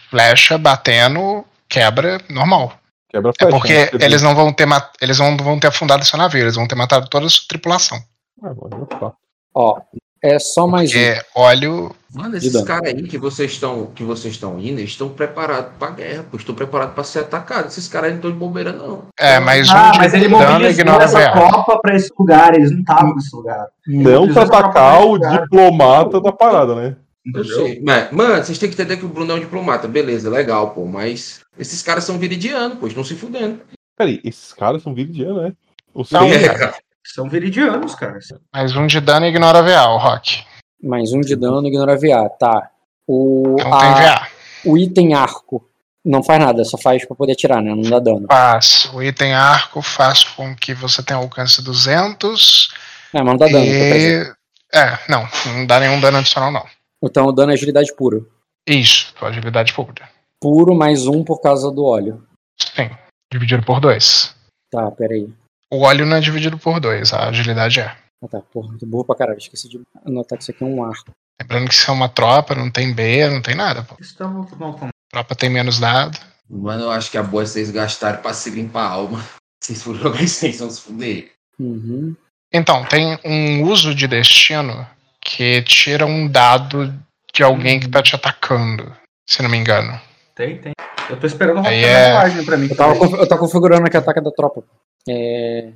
Flecha 0.09 0.57
batendo, 0.57 1.43
quebra, 1.67 2.19
normal. 2.29 2.73
Quebra 3.09 3.31
a 3.31 3.33
É 3.33 3.43
flecha. 3.49 3.57
porque 3.57 3.73
né? 3.97 4.05
Eles 4.05 4.21
não 4.21 4.33
vão 4.35 4.53
ter 4.53 4.65
mat- 4.65 4.93
eles 5.01 5.19
não 5.19 5.35
vão 5.37 5.59
ter 5.59 5.67
afundado 5.67 6.05
seu 6.05 6.17
navio, 6.17 6.41
eles 6.41 6.55
vão 6.55 6.67
ter 6.67 6.75
matado 6.75 7.09
toda 7.09 7.25
a 7.25 7.29
sua 7.29 7.43
tripulação. 7.47 7.97
Ah, 8.43 8.53
botar. 8.53 9.13
Ó, 9.53 9.81
é 10.23 10.39
só 10.39 10.67
mais 10.67 10.89
um. 10.91 10.93
Porque 10.93 11.21
óleo. 11.35 11.95
Mano, 12.13 12.35
esses 12.35 12.61
caras 12.63 12.93
aí 12.93 13.03
que 13.03 13.17
vocês 13.17 13.51
estão 13.51 13.85
que 13.95 14.03
vocês 14.03 14.33
estão 14.33 14.59
indo, 14.59 14.79
eles 14.79 14.91
estão 14.91 15.07
preparados 15.09 15.71
pra 15.79 15.91
guerra, 15.91 16.25
pô. 16.29 16.35
Estão 16.37 16.53
preparados 16.53 16.93
pra 16.93 17.03
ser 17.05 17.19
atacados. 17.19 17.71
Esses 17.77 17.87
caras 17.87 18.07
aí 18.07 18.11
não 18.11 18.17
estão 18.17 18.31
de 18.31 18.37
bobeira, 18.37 18.73
não. 18.73 19.03
É, 19.17 19.39
mais 19.39 19.69
Ah, 19.69 19.91
um 19.95 19.97
mas 19.97 20.13
ele 20.13 20.27
mobilizou 20.27 20.85
essa 21.01 21.19
VA. 21.19 21.31
tropa 21.31 21.79
pra 21.81 21.95
esse 21.95 22.11
lugar, 22.19 22.53
eles 22.53 22.69
não 22.71 22.79
estavam 22.81 23.15
nesse 23.15 23.35
lugar. 23.35 23.67
Não 23.87 24.27
pra 24.33 24.43
atacar 24.43 25.05
o 25.05 25.17
diplomata 25.17 26.19
da 26.19 26.31
parada, 26.31 26.75
né? 26.75 26.95
Eu 27.33 27.45
sei. 27.45 27.79
Mas, 27.81 28.11
mano, 28.11 28.43
vocês 28.43 28.57
têm 28.57 28.67
que 28.69 28.75
entender 28.75 28.97
que 28.97 29.05
o 29.05 29.09
Bruno 29.09 29.31
é 29.31 29.35
um 29.35 29.39
diplomata. 29.39 29.87
Beleza, 29.87 30.29
legal, 30.29 30.71
pô. 30.71 30.85
Mas 30.85 31.39
esses 31.57 31.81
caras 31.81 32.03
são 32.03 32.17
viridianos, 32.19 32.77
pô. 32.77 32.85
Eles 32.87 32.91
estão 32.91 33.03
se 33.03 33.15
fudendo. 33.15 33.59
Peraí, 33.97 34.19
esses 34.23 34.51
caras 34.53 34.81
são 34.81 34.93
viridianos, 34.93 35.43
né? 35.43 35.53
O 35.93 36.03
Não, 36.11 36.25
É, 36.25 36.49
cara. 36.49 36.73
São 37.05 37.29
veridianos, 37.29 37.95
cara. 37.95 38.19
Mais 38.53 38.75
um 38.75 38.85
de 38.87 38.99
dano 38.99 39.25
ignora 39.25 39.61
VA, 39.61 39.87
o 39.89 39.97
Rock. 39.97 40.43
Mais 40.83 41.11
um 41.13 41.21
de 41.21 41.35
dano, 41.35 41.67
ignora 41.67 41.97
VA. 41.97 42.29
Tá. 42.29 42.69
O, 43.07 43.55
Não 43.59 43.79
tem 43.79 43.89
a- 43.89 43.93
VA. 44.19 44.27
o 44.65 44.77
item 44.77 45.13
arco 45.13 45.67
não 46.03 46.23
faz 46.23 46.39
nada, 46.39 46.63
só 46.63 46.77
faz 46.77 47.05
pra 47.05 47.15
poder 47.15 47.33
atirar, 47.33 47.61
né? 47.61 47.73
Não 47.75 47.81
dá 47.89 47.99
dano. 47.99 48.25
Faz. 48.29 48.89
O 48.93 49.01
item 49.03 49.33
arco 49.33 49.81
faz 49.81 50.23
com 50.23 50.55
que 50.55 50.73
você 50.73 51.03
tenha 51.03 51.19
alcance 51.19 51.61
200. 51.63 52.69
É, 53.13 53.17
mas 53.21 53.25
não 53.25 53.37
dá 53.37 53.47
dano. 53.47 53.65
e... 53.65 54.33
É, 54.73 54.97
não. 55.09 55.27
Não 55.53 55.65
dá 55.65 55.79
nenhum 55.79 55.99
dano 55.99 56.17
adicional, 56.19 56.51
não. 56.51 56.65
Então 57.03 57.25
o 57.25 57.31
dano 57.31 57.51
é 57.51 57.55
agilidade 57.55 57.93
pura. 57.95 58.21
Isso, 58.67 59.13
agilidade 59.21 59.73
pública. 59.73 60.07
Puro 60.39 60.73
mais 60.75 61.07
um 61.07 61.23
por 61.23 61.41
causa 61.41 61.69
do 61.71 61.83
óleo. 61.83 62.23
Sim. 62.59 62.89
Dividido 63.31 63.63
por 63.65 63.79
dois. 63.79 64.35
Tá, 64.71 64.89
peraí. 64.91 65.27
O 65.71 65.81
óleo 65.81 66.05
não 66.05 66.17
é 66.17 66.19
dividido 66.19 66.57
por 66.57 66.79
dois, 66.79 67.13
a 67.13 67.29
agilidade 67.29 67.79
é. 67.79 67.95
Ah, 68.23 68.27
tá, 68.27 68.41
porra, 68.41 68.77
tô 68.77 68.85
burro 68.85 69.05
pra 69.05 69.15
caralho. 69.15 69.37
Esqueci 69.37 69.69
de 69.69 69.81
anotar 70.05 70.37
que 70.37 70.43
isso 70.43 70.51
aqui 70.51 70.63
é 70.63 70.67
um 70.67 70.83
arco. 70.83 71.11
Lembrando 71.41 71.69
que 71.69 71.73
isso 71.73 71.89
é 71.89 71.93
uma 71.93 72.09
tropa, 72.09 72.53
não 72.53 72.69
tem 72.69 72.93
B, 72.93 73.27
não 73.29 73.41
tem 73.41 73.55
nada, 73.55 73.81
pô. 73.81 73.95
Estamos 73.99 74.51
não, 74.51 74.77
não. 74.77 74.89
Tropa 75.09 75.33
tem 75.33 75.49
menos 75.49 75.79
dado. 75.79 76.19
Mano, 76.49 76.83
eu 76.83 76.91
acho 76.91 77.09
que 77.09 77.17
a 77.17 77.23
boa 77.23 77.43
é 77.43 77.45
vocês 77.45 77.71
gastarem 77.71 78.21
pra 78.21 78.33
se 78.33 78.49
limpar 78.49 78.83
a 78.83 78.89
alma. 78.89 79.23
Vocês 79.63 79.83
foram 79.83 79.99
jogar 79.99 80.23
extensão 80.23 80.67
se 80.71 80.81
fuder. 80.81 81.31
Uhum. 81.59 82.15
Então, 82.51 82.83
tem 82.85 83.19
um 83.23 83.61
uso 83.63 83.93
de 83.93 84.07
destino 84.07 84.87
que 85.21 85.61
tira 85.61 86.03
um 86.03 86.27
dado 86.27 86.91
de 87.31 87.43
alguém 87.43 87.79
que 87.79 87.87
tá 87.87 88.01
te 88.01 88.15
atacando, 88.15 88.91
se 89.29 89.43
não 89.43 89.49
me 89.51 89.57
engano. 89.57 90.01
Tem, 90.35 90.57
tem. 90.57 90.73
Eu 91.07 91.19
tô 91.19 91.27
esperando 91.27 91.59
uma 91.59 91.69
Aí 91.69 91.83
é- 91.85 92.07
rolagem 92.07 92.43
pra 92.43 92.57
mim. 92.57 92.67
Eu 92.71 92.75
tava, 92.75 92.95
eu 92.95 93.27
tava 93.27 93.39
configurando 93.39 93.85
aqui 93.85 93.95
a 93.97 93.99
ataque 93.99 94.19
da 94.19 94.31
tropa. 94.31 94.63
É. 95.07 95.71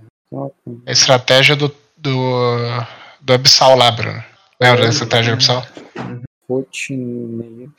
A 0.85 0.91
estratégia 0.91 1.55
do, 1.55 1.73
do, 1.97 2.59
do 3.21 3.33
Abissal 3.33 3.77
lá, 3.77 3.91
Bruno. 3.91 4.23
Lembra 4.59 4.83
da 4.83 4.89
estratégia 4.89 5.31
do 5.31 5.35
Abissal? 5.35 5.65
Rotineiro. 6.49 7.73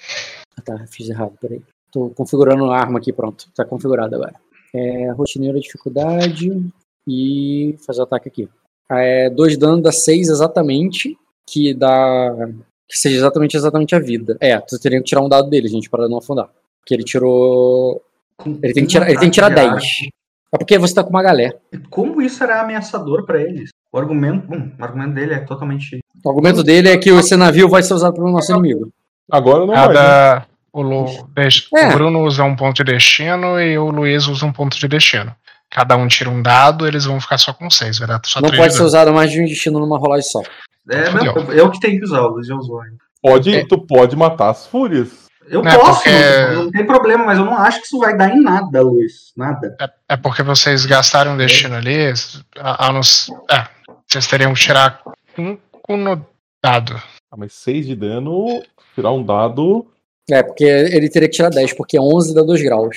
Ah, 0.56 0.62
tá, 0.62 0.86
fiz 0.88 1.08
errado, 1.08 1.36
peraí. 1.40 1.62
Tô 1.92 2.10
configurando 2.10 2.70
a 2.70 2.78
arma 2.78 2.98
aqui, 2.98 3.12
pronto. 3.12 3.48
Tá 3.54 3.64
configurado 3.64 4.14
agora. 4.14 4.34
É, 4.74 5.10
rotineiro 5.12 5.60
dificuldade 5.60 6.50
e 7.06 7.76
fazer 7.86 8.00
o 8.00 8.04
ataque 8.04 8.28
aqui. 8.28 8.48
É, 8.90 9.30
dois 9.30 9.56
danos 9.56 9.82
dá 9.82 9.92
seis 9.92 10.28
exatamente, 10.28 11.16
que 11.48 11.74
dá. 11.74 12.34
Que 12.88 12.98
seja 12.98 13.16
exatamente 13.16 13.56
exatamente 13.56 13.94
a 13.94 13.98
vida. 13.98 14.36
É, 14.40 14.58
tu 14.60 14.78
teria 14.78 14.98
que 14.98 15.04
tirar 15.04 15.22
um 15.22 15.28
dado 15.28 15.48
dele, 15.48 15.68
gente, 15.68 15.90
para 15.90 16.08
não 16.08 16.18
afundar. 16.18 16.50
Porque 16.80 16.94
ele 16.94 17.04
tirou. 17.04 18.02
Ele 18.44 18.72
tem 18.72 18.84
que 18.84 18.90
tirar, 18.90 19.08
ele 19.08 19.18
tem 19.18 19.30
que 19.30 19.34
tirar 19.34 19.48
10. 19.48 19.82
É 20.56 20.58
porque 20.58 20.78
você 20.78 20.94
tá 20.94 21.04
com 21.04 21.10
uma 21.10 21.22
galera. 21.22 21.54
Como 21.90 22.20
isso 22.22 22.42
era 22.42 22.60
ameaçador 22.62 23.24
pra 23.26 23.40
eles? 23.40 23.70
O 23.92 23.98
argumento, 23.98 24.46
bom, 24.46 24.68
o 24.78 24.82
argumento 24.84 25.14
dele 25.14 25.34
é 25.34 25.38
totalmente. 25.40 26.00
O 26.24 26.28
argumento 26.30 26.62
dele 26.64 26.88
é 26.88 26.96
que 26.96 27.10
esse 27.10 27.36
navio 27.36 27.68
vai 27.68 27.82
ser 27.82 27.94
usado 27.94 28.14
pelo 28.14 28.30
nosso 28.30 28.52
inimigo. 28.52 28.88
Agora 29.30 29.60
não 29.60 29.74
vai. 29.74 29.88
né? 29.88 29.94
Cada. 29.94 30.46
O, 30.72 30.82
Lu- 30.82 31.06
É. 31.74 31.88
o 31.88 31.92
Bruno 31.92 32.22
usa 32.24 32.44
um 32.44 32.54
ponto 32.54 32.76
de 32.76 32.84
destino 32.92 33.58
e 33.60 33.78
o 33.78 33.90
Luiz 33.90 34.26
usa 34.26 34.44
um 34.44 34.52
ponto 34.52 34.78
de 34.78 34.86
destino. 34.88 35.34
Cada 35.70 35.96
um 35.96 36.06
tira 36.06 36.28
um 36.30 36.42
dado, 36.42 36.86
eles 36.86 37.04
vão 37.06 37.18
ficar 37.20 37.38
só 37.38 37.52
com 37.52 37.68
seis, 37.70 37.98
vai 37.98 38.06
dar 38.08 38.20
só 38.24 38.40
Não 38.40 38.50
pode 38.50 38.68
de 38.68 38.74
ser 38.76 38.82
usado 38.82 39.12
mais 39.12 39.30
de 39.30 39.40
um 39.40 39.46
destino 39.46 39.78
numa 39.80 39.98
rolagem 39.98 40.28
só. 40.28 40.42
É, 40.90 41.10
não, 41.10 41.52
eu 41.52 41.70
que 41.70 41.80
tenho 41.80 41.98
que 41.98 42.04
usar, 42.04 42.20
o 42.22 42.28
Luiz 42.28 42.46
já 42.46 42.54
usou 42.54 42.80
ainda. 42.80 42.96
Pode, 43.22 43.54
É. 43.54 43.64
Tu 43.66 43.78
pode 43.78 44.14
matar 44.14 44.50
as 44.50 44.66
fúrias. 44.66 45.25
Eu 45.48 45.62
Não, 45.62 45.70
posso, 45.70 46.02
porque- 46.02 46.54
não, 46.54 46.64
não 46.64 46.70
tem 46.70 46.86
problema, 46.86 47.24
mas 47.24 47.38
eu 47.38 47.44
não 47.44 47.56
acho 47.56 47.80
que 47.80 47.86
isso 47.86 47.98
vai 47.98 48.16
dar 48.16 48.30
em 48.34 48.42
nada, 48.42 48.82
Luiz. 48.82 49.32
Nada. 49.36 49.76
É, 49.80 49.88
é 50.10 50.16
porque 50.16 50.42
vocês 50.42 50.84
gastaram 50.86 51.32
um 51.32 51.36
destino 51.36 51.74
ali, 51.76 52.12
a, 52.58 52.88
a 52.88 52.92
nos, 52.92 53.28
é, 53.50 53.64
vocês 54.06 54.26
teriam 54.26 54.52
que 54.54 54.60
tirar 54.60 55.00
um 55.38 55.56
no 55.96 56.26
dado. 56.62 56.94
Ah, 57.30 57.36
mas 57.36 57.52
6 57.54 57.86
de 57.86 57.94
dano, 57.94 58.62
tirar 58.94 59.12
um 59.12 59.22
dado. 59.22 59.86
É, 60.28 60.42
porque 60.42 60.64
ele 60.64 61.08
teria 61.08 61.28
que 61.28 61.36
tirar 61.36 61.50
10, 61.50 61.74
porque 61.74 61.98
11 62.00 62.34
dá 62.34 62.42
2 62.42 62.60
graus. 62.62 62.96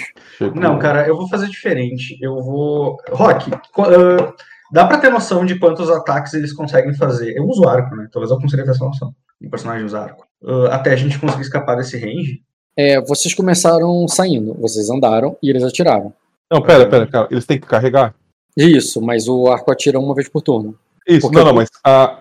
Não, 0.55 0.79
cara, 0.79 1.07
eu 1.07 1.15
vou 1.15 1.29
fazer 1.29 1.47
diferente. 1.47 2.17
Eu 2.19 2.41
vou. 2.41 2.97
Rock, 3.11 3.51
ah, 3.53 4.33
dá 4.71 4.87
pra 4.87 4.97
ter 4.97 5.11
noção 5.11 5.45
de 5.45 5.59
quantos 5.59 5.89
ataques 5.91 6.33
eles 6.33 6.51
conseguem 6.53 6.95
fazer? 6.95 7.37
Eu 7.37 7.45
uso 7.45 7.67
arco, 7.67 7.95
né? 7.95 8.07
Talvez 8.11 8.31
eu 8.31 8.39
consiga 8.39 8.63
ter 8.63 8.71
essa 8.71 8.83
noção. 8.83 9.13
O 9.39 9.49
personagem 9.49 9.85
usa 9.85 9.99
arco. 10.01 10.25
Ah, 10.45 10.75
até 10.75 10.93
a 10.93 10.95
gente 10.95 11.19
conseguir 11.19 11.43
escapar 11.43 11.75
desse 11.75 11.97
range. 11.97 12.41
É, 12.77 13.01
vocês 13.01 13.33
começaram 13.33 14.07
saindo, 14.07 14.53
vocês 14.53 14.89
andaram 14.89 15.37
e 15.43 15.49
eles 15.49 15.63
atiraram. 15.63 16.13
Não, 16.51 16.61
pera, 16.61 16.87
pera, 16.87 17.05
cara. 17.05 17.27
Eles 17.29 17.45
têm 17.45 17.59
que 17.59 17.67
carregar? 17.67 18.15
Isso, 18.57 19.01
mas 19.01 19.27
o 19.27 19.47
arco 19.47 19.71
atira 19.71 19.99
uma 19.99 20.15
vez 20.15 20.27
por 20.27 20.41
turno. 20.41 20.75
Isso, 21.07 21.21
Porque 21.21 21.37
não, 21.37 21.45
não, 21.45 21.53
mas 21.53 21.69
a, 21.83 22.19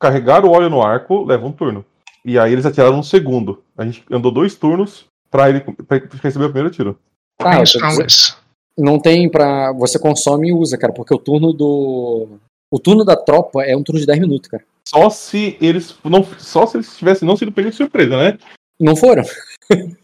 carregar 0.00 0.44
o 0.44 0.50
óleo 0.50 0.70
no 0.70 0.82
arco 0.82 1.24
leva 1.24 1.46
um 1.46 1.52
turno. 1.52 1.84
E 2.24 2.38
aí 2.38 2.52
eles 2.52 2.66
atiraram 2.66 2.98
um 2.98 3.02
segundo. 3.02 3.62
A 3.76 3.84
gente 3.84 4.04
andou 4.10 4.32
dois 4.32 4.54
turnos 4.54 5.06
pra 5.30 5.48
ele, 5.48 5.60
pra 5.60 5.96
ele 5.96 6.08
receber 6.22 6.46
o 6.46 6.50
primeiro 6.50 6.70
tiro. 6.70 6.98
Ah, 7.40 7.58
Luiz. 7.58 8.36
não 8.76 8.98
tem 8.98 9.30
pra. 9.30 9.72
Você 9.72 9.98
consome 9.98 10.48
e 10.48 10.52
usa, 10.52 10.78
cara, 10.78 10.92
porque 10.92 11.14
o 11.14 11.18
turno 11.18 11.52
do. 11.52 12.38
O 12.70 12.78
turno 12.80 13.04
da 13.04 13.16
tropa 13.16 13.62
é 13.62 13.76
um 13.76 13.82
turno 13.82 14.00
de 14.00 14.06
10 14.06 14.18
minutos, 14.18 14.48
cara. 14.48 14.64
Só 14.88 15.10
se 15.10 15.56
eles 15.60 15.96
não, 16.04 16.22
só 16.38 16.66
se 16.66 16.76
eles 16.76 16.96
tivessem 16.96 17.26
não 17.26 17.36
sido 17.36 17.50
pegos 17.52 17.72
de 17.72 17.76
surpresa, 17.76 18.16
né? 18.16 18.38
Não 18.78 18.94
foram? 18.94 19.24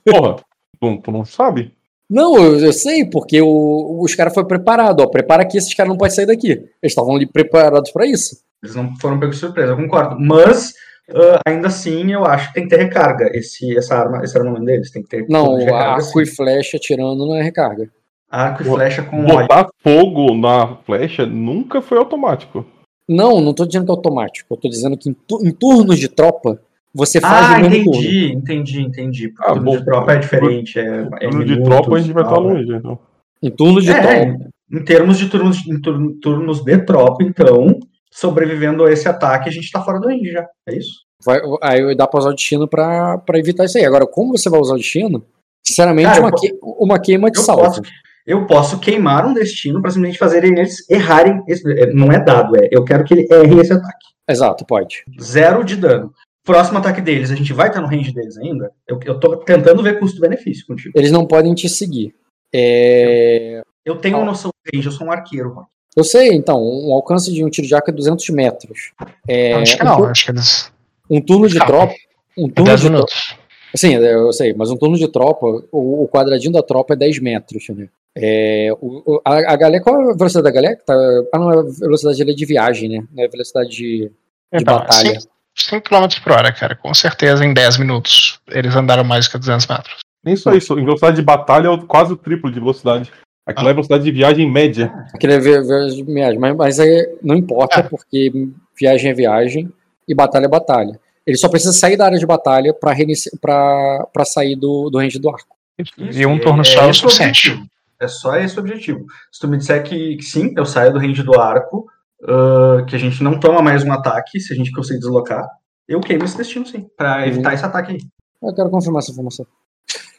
Porra, 0.04 0.36
tu, 0.80 1.00
tu 1.02 1.12
não 1.12 1.24
sabe? 1.24 1.72
Não, 2.10 2.36
eu, 2.36 2.58
eu 2.58 2.72
sei, 2.72 3.04
porque 3.08 3.40
o- 3.40 4.00
os 4.02 4.14
caras 4.14 4.34
foram 4.34 4.46
preparados. 4.48 5.04
Ó, 5.04 5.08
prepara 5.08 5.42
aqui, 5.42 5.56
esses 5.56 5.72
caras 5.74 5.90
não 5.90 5.96
podem 5.96 6.14
sair 6.14 6.26
daqui. 6.26 6.50
Eles 6.50 6.68
estavam 6.82 7.14
ali 7.14 7.26
preparados 7.26 7.90
pra 7.90 8.06
isso. 8.06 8.36
Eles 8.62 8.74
não 8.74 8.94
foram 9.00 9.18
pegos 9.18 9.36
de 9.36 9.40
surpresa, 9.40 9.72
eu 9.72 9.76
concordo. 9.76 10.16
Mas, 10.20 10.74
ah, 11.10 11.38
ainda 11.46 11.68
assim, 11.68 12.12
eu 12.12 12.24
acho 12.24 12.48
que 12.48 12.54
tem 12.54 12.64
que 12.64 12.70
ter 12.70 12.82
recarga. 12.82 13.30
Esse, 13.36 13.76
essa 13.78 13.96
arma, 13.96 14.22
esse 14.24 14.36
armamento 14.36 14.64
deles 14.66 14.90
tem 14.90 15.02
que 15.02 15.08
ter. 15.08 15.26
Não, 15.28 15.56
de 15.58 15.64
recarga, 15.64 15.84
arco 15.92 16.02
sim. 16.04 16.22
e 16.22 16.26
flecha 16.26 16.76
atirando 16.76 17.26
não 17.26 17.34
é 17.36 17.42
recarga. 17.42 17.88
Arco 18.30 18.62
e 18.62 18.66
flecha 18.66 19.02
com 19.02 19.24
óleo. 19.24 19.38
Botar 19.38 19.68
fogo 19.82 20.34
na 20.34 20.76
flecha 20.84 21.24
nunca 21.24 21.80
foi 21.80 21.98
automático. 21.98 22.66
Não, 23.08 23.40
não 23.40 23.52
tô 23.52 23.64
dizendo 23.66 23.84
que 23.84 23.90
é 23.90 23.94
automático. 23.94 24.54
Eu 24.54 24.56
tô 24.56 24.68
dizendo 24.68 24.96
que 24.96 25.10
em, 25.10 25.12
tu- 25.12 25.44
em 25.44 25.50
turnos 25.50 25.98
de 25.98 26.08
tropa, 26.08 26.60
você 26.94 27.20
faz 27.20 27.50
Ah, 27.50 27.58
o 27.66 27.70
mesmo 27.70 27.84
turno. 27.92 28.00
entendi, 28.00 28.32
entendi, 28.32 28.80
entendi. 28.82 29.28
Porque 29.28 29.44
Ah, 29.44 29.52
turno 29.54 29.64
bom, 29.64 29.76
de 29.78 29.84
tropa 29.84 30.12
é 30.12 30.18
diferente. 30.18 30.78
É, 30.78 30.84
é 31.20 31.26
No 31.30 31.44
de 31.44 31.52
minutos, 31.52 31.64
tropa 31.64 31.96
a 31.96 31.98
gente 32.00 32.12
vai 32.12 32.22
estar 32.22 32.34
tal, 32.34 32.44
né? 32.48 32.54
longe, 32.54 32.72
então. 32.76 32.98
Em 33.42 33.50
turnos 33.50 33.84
de 33.84 33.90
É, 33.92 34.00
tropa. 34.26 34.50
Em 34.72 34.84
termos 34.84 35.18
de 35.18 35.28
turnos, 35.28 35.66
em 35.66 35.80
turno- 35.80 36.14
turnos 36.20 36.64
de 36.64 36.78
tropa, 36.86 37.22
então, 37.24 37.78
sobrevivendo 38.10 38.84
a 38.84 38.92
esse 38.92 39.08
ataque, 39.08 39.48
a 39.48 39.52
gente 39.52 39.70
tá 39.70 39.82
fora 39.82 39.98
do 40.00 40.06
range 40.08 40.30
já. 40.30 40.46
É 40.68 40.76
isso? 40.76 41.00
Vai, 41.24 41.40
aí 41.62 41.94
dá 41.94 42.06
pra 42.06 42.18
usar 42.20 42.30
o 42.30 42.34
destino 42.34 42.66
pra, 42.66 43.18
pra 43.18 43.38
evitar 43.38 43.64
isso 43.64 43.78
aí. 43.78 43.84
Agora, 43.84 44.06
como 44.06 44.36
você 44.36 44.48
vai 44.48 44.60
usar 44.60 44.74
o 44.74 44.78
destino? 44.78 45.24
Sinceramente, 45.66 46.06
Cara, 46.08 46.20
uma, 46.22 46.32
que- 46.32 46.58
uma 46.62 46.98
queima 46.98 47.30
de 47.30 47.38
eu 47.38 47.42
salvo. 47.44 47.62
posso, 47.62 47.82
eu 48.26 48.46
posso 48.46 48.78
queimar 48.78 49.26
um 49.26 49.34
destino 49.34 49.80
pra 49.82 49.90
simplesmente 49.90 50.18
fazerem 50.18 50.52
eles 50.52 50.88
errarem. 50.90 51.42
esse- 51.48 51.70
é, 51.72 51.92
não 51.92 52.10
é 52.12 52.18
dado, 52.22 52.56
é. 52.56 52.68
Eu 52.70 52.84
quero 52.84 53.04
que 53.04 53.14
ele 53.14 53.28
erre 53.30 53.60
esse 53.60 53.72
ataque. 53.72 54.06
Exato, 54.28 54.64
pode. 54.64 55.04
Zero 55.20 55.64
de 55.64 55.76
dano. 55.76 56.12
Próximo 56.44 56.78
ataque 56.78 57.00
deles, 57.00 57.30
a 57.30 57.36
gente 57.36 57.52
vai 57.52 57.68
estar 57.68 57.80
no 57.80 57.86
range 57.86 58.12
deles 58.12 58.36
ainda? 58.36 58.70
Eu, 58.88 58.98
eu 59.04 59.18
tô 59.20 59.36
tentando 59.36 59.82
ver 59.82 59.98
custo-benefício 60.00 60.66
contigo. 60.66 60.92
Eles 60.96 61.12
não 61.12 61.24
podem 61.26 61.54
te 61.54 61.68
seguir. 61.68 62.14
É, 62.54 63.62
Eu 63.84 63.96
tenho 63.96 64.16
uma 64.16 64.26
noção 64.26 64.50
de 64.64 64.76
range, 64.76 64.86
eu 64.88 64.92
sou 64.92 65.06
um 65.06 65.12
arqueiro, 65.12 65.52
Rock. 65.52 65.68
Eu 65.96 66.04
sei, 66.04 66.28
então, 66.32 66.58
um 66.62 66.92
alcance 66.94 67.32
de 67.32 67.44
um 67.44 67.50
tiro 67.50 67.66
de 67.66 67.74
arco 67.74 67.90
é 67.90 67.92
200 67.92 68.28
metros. 68.30 68.92
É, 69.28 69.54
acho 69.54 69.76
que 69.76 69.82
um, 69.82 69.86
não, 69.86 69.96
tu- 69.98 70.04
acho 70.06 70.24
que 70.24 70.30
eles. 70.30 70.72
um 71.10 71.20
turno 71.20 71.48
de 71.48 71.58
Calma. 71.58 71.72
tropa. 71.72 71.94
Um 72.38 72.46
É 72.46 72.50
turno 72.50 72.64
10 72.64 72.80
de 72.80 72.86
tropa. 72.86 72.92
minutos. 72.96 73.36
Sim, 73.74 73.94
eu 73.94 74.32
sei, 74.32 74.54
mas 74.54 74.70
um 74.70 74.76
turno 74.76 74.96
de 74.96 75.08
tropa, 75.10 75.46
o, 75.70 76.04
o 76.04 76.08
quadradinho 76.08 76.52
da 76.52 76.62
tropa 76.62 76.94
é 76.94 76.96
10 76.96 77.18
metros, 77.20 77.64
né? 77.70 77.88
É, 78.16 78.68
o, 78.80 79.20
a, 79.24 79.52
a 79.52 79.56
galera, 79.56 79.82
qual 79.82 79.96
é 80.00 80.10
a 80.10 80.14
velocidade 80.14 80.44
da 80.44 80.50
galera? 80.50 80.76
Tá, 80.84 80.94
ah, 81.34 81.38
não, 81.38 81.48
a 81.50 81.62
velocidade 81.62 82.18
dele 82.18 82.32
é 82.32 82.34
de 82.34 82.44
viagem, 82.46 82.88
né? 82.88 83.04
Não 83.12 83.22
é 83.24 83.26
a 83.26 83.30
velocidade 83.30 83.70
de, 83.70 83.98
de 84.08 84.12
Então, 84.52 84.78
batalha. 84.78 85.18
5 85.54 85.82
km 85.82 86.06
por 86.22 86.32
hora, 86.32 86.52
cara. 86.52 86.74
Com 86.76 86.92
certeza, 86.94 87.44
em 87.44 87.54
10 87.54 87.78
minutos, 87.78 88.40
eles 88.50 88.74
andaram 88.76 89.04
mais 89.04 89.28
que 89.28 89.38
200 89.38 89.66
metros. 89.66 89.96
Nem 90.24 90.36
só 90.36 90.52
isso, 90.54 90.78
em 90.78 90.84
velocidade 90.84 91.16
de 91.16 91.22
batalha 91.22 91.68
é 91.68 91.76
quase 91.86 92.12
o 92.12 92.16
triplo 92.16 92.50
de 92.50 92.60
velocidade. 92.60 93.10
Aquilo 93.46 93.68
é 93.68 93.72
velocidade 93.72 94.04
de 94.04 94.10
viagem 94.12 94.50
média. 94.50 94.92
Aquele 95.12 95.32
é 95.34 95.38
vi- 95.40 95.60
viagem 95.62 96.04
de 96.04 96.12
viagem, 96.12 96.38
mas, 96.38 96.54
mas 96.56 96.78
aí 96.80 97.08
não 97.22 97.34
importa, 97.34 97.80
É. 97.80 97.82
porque 97.82 98.30
viagem 98.78 99.10
é 99.10 99.14
viagem 99.14 99.68
e 100.06 100.14
batalha 100.14 100.44
é 100.44 100.48
batalha. 100.48 100.98
Ele 101.26 101.36
só 101.36 101.48
precisa 101.48 101.72
sair 101.72 101.96
da 101.96 102.04
área 102.04 102.18
de 102.18 102.26
batalha 102.26 102.72
pra 102.72 104.24
sair 104.24 104.54
do, 104.54 104.90
do 104.90 104.98
range 104.98 105.18
do 105.18 105.28
arco. 105.28 105.56
e 105.98 106.24
um 106.24 106.38
turno 106.38 106.64
só 106.64 106.82
é 106.82 106.86
o 106.86 106.94
suficiente. 106.94 107.60
É 108.02 108.08
só 108.08 108.34
esse 108.36 108.56
o 108.56 108.60
objetivo. 108.60 109.04
Se 109.30 109.40
tu 109.40 109.46
me 109.48 109.56
disser 109.56 109.82
que, 109.84 110.16
que 110.16 110.22
sim, 110.24 110.52
eu 110.56 110.66
saio 110.66 110.92
do 110.92 110.98
range 110.98 111.22
do 111.22 111.38
arco, 111.40 111.86
ah, 112.28 112.84
que 112.86 112.96
a 112.96 112.98
gente 112.98 113.22
não 113.22 113.38
toma 113.38 113.62
mais 113.62 113.84
um 113.84 113.92
ataque, 113.92 114.40
se 114.40 114.52
a 114.52 114.56
gente 114.56 114.72
conseguir 114.72 114.98
deslocar, 114.98 115.46
eu 115.88 116.00
queimo 116.00 116.24
esse 116.24 116.36
destino, 116.36 116.66
sim, 116.66 116.86
pra 116.96 117.26
evitar 117.28 117.54
esse 117.54 117.64
ataque 117.64 117.92
aí. 117.92 117.98
Eu 118.42 118.54
quero 118.54 118.70
confirmar 118.70 119.00
essa 119.00 119.12
informação. 119.12 119.46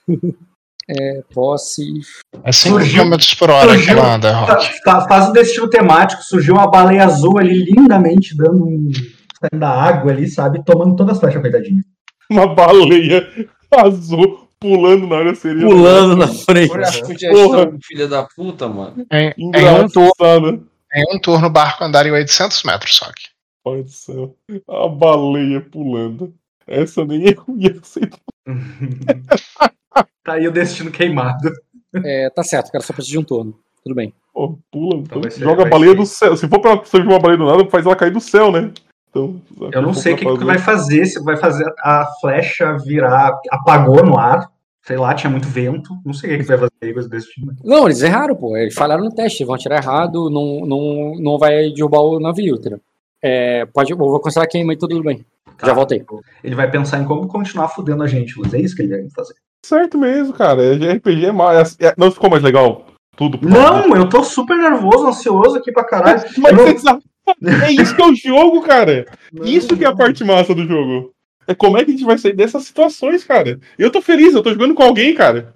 é, 0.89 1.21
posse. 1.33 1.83
É 2.43 2.51
5 2.51 2.75
Surgiu- 2.79 3.03
km 3.03 3.17
por 3.39 3.49
hora 3.49 3.69
surgiu- 3.73 4.01
anda, 4.03 4.31
Fa- 4.31 4.53
Rock. 4.53 4.81
fa- 4.83 5.07
faz 5.07 5.29
um 5.29 5.33
destino 5.33 5.69
temático, 5.69 6.21
surgiu 6.23 6.53
uma 6.55 6.69
baleia 6.69 7.05
azul 7.05 7.37
ali 7.37 7.65
lindamente, 7.65 8.35
dando 8.35 8.65
um. 8.65 8.89
saindo 9.39 9.59
da 9.59 9.69
água 9.69 10.11
ali, 10.11 10.27
sabe? 10.27 10.63
Tomando 10.63 10.95
todas 10.95 11.15
as 11.15 11.19
flechas, 11.19 11.41
coitadinha. 11.41 11.81
Uma 12.29 12.53
baleia 12.53 13.27
azul 13.71 14.42
pulando 14.63 15.07
na 15.07 15.17
área 15.17 15.35
seria. 15.35 15.65
Pulando 15.67 16.15
na 16.15 16.27
frente. 16.27 16.71
Olha 16.71 16.83
a 16.83 16.91
sugestão, 16.91 17.31
Porra. 17.31 17.77
filha 17.83 18.07
da 18.07 18.23
puta, 18.23 18.67
mano. 18.67 19.05
Em, 19.11 19.33
em 19.37 19.47
um 19.47 19.87
turno, 19.87 20.11
Engraçado. 20.19 20.67
em 20.95 21.15
um 21.15 21.19
turno, 21.19 21.47
o 21.47 21.49
barco 21.51 21.83
andaria 21.83 22.13
800 22.13 22.63
metros 22.63 22.95
só 22.95 23.05
que. 23.07 23.27
Pai 23.63 23.83
do 23.83 23.89
céu. 23.89 24.35
A 24.69 24.87
baleia 24.87 25.61
pulando. 25.61 26.33
Essa 26.67 27.03
nem 27.05 27.25
eu 27.27 27.43
ia 27.57 27.77
aceitar. 27.81 28.19
tá 30.23 30.33
aí 30.33 30.47
o 30.47 30.51
destino 30.51 30.91
queimado. 30.91 31.51
É, 32.03 32.29
tá 32.29 32.43
certo, 32.43 32.69
o 32.69 32.71
cara 32.71 32.83
só 32.83 32.93
precisa 32.93 33.11
de 33.13 33.19
um 33.19 33.23
turno. 33.23 33.53
Tudo 33.83 33.95
bem. 33.95 34.13
Pô, 34.33 34.57
pula. 34.71 34.97
Então 34.97 35.21
ser- 35.23 35.39
joga 35.41 35.63
a 35.63 35.69
baleia 35.69 35.91
ser- 35.91 35.97
do 35.97 36.05
céu. 36.05 36.37
Se 36.37 36.47
for 36.47 36.59
pra 36.59 36.83
surgir 36.85 37.07
uma 37.07 37.19
baleia 37.19 37.37
do 37.37 37.45
nada, 37.45 37.69
faz 37.69 37.85
ela 37.85 37.95
cair 37.95 38.11
do 38.11 38.19
céu, 38.21 38.51
né? 38.51 38.71
Então, 39.09 39.39
Eu 39.71 39.81
não 39.83 39.93
se 39.93 40.01
sei 40.01 40.13
o 40.13 40.17
que, 40.17 40.25
que 40.25 40.37
tu 40.39 40.45
vai 40.45 40.57
fazer, 40.57 41.05
se 41.05 41.21
vai 41.23 41.37
fazer 41.37 41.71
a 41.83 42.07
flecha 42.19 42.75
virar, 42.79 43.37
apagou 43.51 44.03
no 44.03 44.17
ar, 44.17 44.49
Sei 44.85 44.97
lá, 44.97 45.13
tinha 45.13 45.29
muito 45.29 45.47
vento. 45.47 45.93
Não 46.05 46.13
sei 46.13 46.29
o 46.29 46.37
que 46.37 46.43
que 46.43 46.49
vai 46.49 46.57
fazer 46.57 46.93
coisa 46.93 47.07
desse 47.09 47.29
tipo. 47.31 47.47
Não, 47.63 47.85
eles 47.85 48.01
erraram, 48.01 48.35
pô. 48.35 48.57
Eles 48.57 48.73
falharam 48.73 49.03
no 49.03 49.13
teste, 49.15 49.45
vão 49.45 49.55
atirar 49.55 49.81
errado, 49.81 50.29
não, 50.29 50.65
não, 50.65 51.15
não 51.19 51.37
vai 51.37 51.69
derrubar 51.71 52.01
o 52.01 52.19
navio, 52.19 52.55
entendeu? 52.55 52.81
É, 53.21 53.65
pode, 53.67 53.91
eu 53.91 53.97
vou 53.97 54.19
cancelar 54.19 54.45
a 54.45 54.49
queima 54.49 54.73
e 54.73 54.77
tudo 54.77 55.01
bem. 55.01 55.25
Tá? 55.57 55.67
Já 55.67 55.73
voltei. 55.73 56.03
Ele 56.43 56.55
vai 56.55 56.69
pensar 56.69 56.99
em 56.99 57.05
como 57.05 57.27
continuar 57.27 57.69
fudendo 57.69 58.03
a 58.03 58.07
gente, 58.07 58.37
Luiz. 58.37 58.53
É 58.53 58.59
isso 58.59 58.75
que 58.75 58.81
ele 58.81 58.97
vai 58.97 59.09
fazer. 59.15 59.33
Certo 59.65 59.97
mesmo, 59.97 60.33
cara. 60.33 60.61
RPG 60.73 61.27
é 61.27 61.31
mais. 61.31 61.77
é- 61.79 61.93
Não 61.97 62.11
ficou 62.11 62.29
mais 62.29 62.43
legal? 62.43 62.85
Tudo. 63.15 63.39
Não, 63.47 63.95
eu 63.95 64.09
tô 64.09 64.21
super 64.23 64.57
nervoso, 64.57 65.07
ansioso 65.07 65.55
aqui 65.57 65.71
pra 65.71 65.85
caralho. 65.85 66.21
Mas 66.37 66.53
não- 66.53 66.77
sabe- 66.79 67.03
é 67.65 67.71
isso 67.71 67.95
que 67.95 68.01
é 68.01 68.05
o 68.05 68.13
jogo, 68.15 68.61
cara. 68.63 69.05
Isso 69.45 69.77
que 69.77 69.85
é 69.85 69.87
a 69.87 69.95
parte 69.95 70.25
massa 70.25 70.53
do 70.53 70.65
jogo. 70.67 71.13
É 71.47 71.53
como 71.53 71.77
é 71.77 71.83
que 71.83 71.91
a 71.91 71.93
gente 71.93 72.05
vai 72.05 72.17
sair 72.17 72.33
dessas 72.33 72.63
situações, 72.63 73.23
cara. 73.23 73.59
Eu 73.77 73.91
tô 73.91 74.01
feliz, 74.01 74.33
eu 74.33 74.41
tô 74.41 74.51
jogando 74.51 74.73
com 74.73 74.83
alguém, 74.83 75.13
cara. 75.13 75.53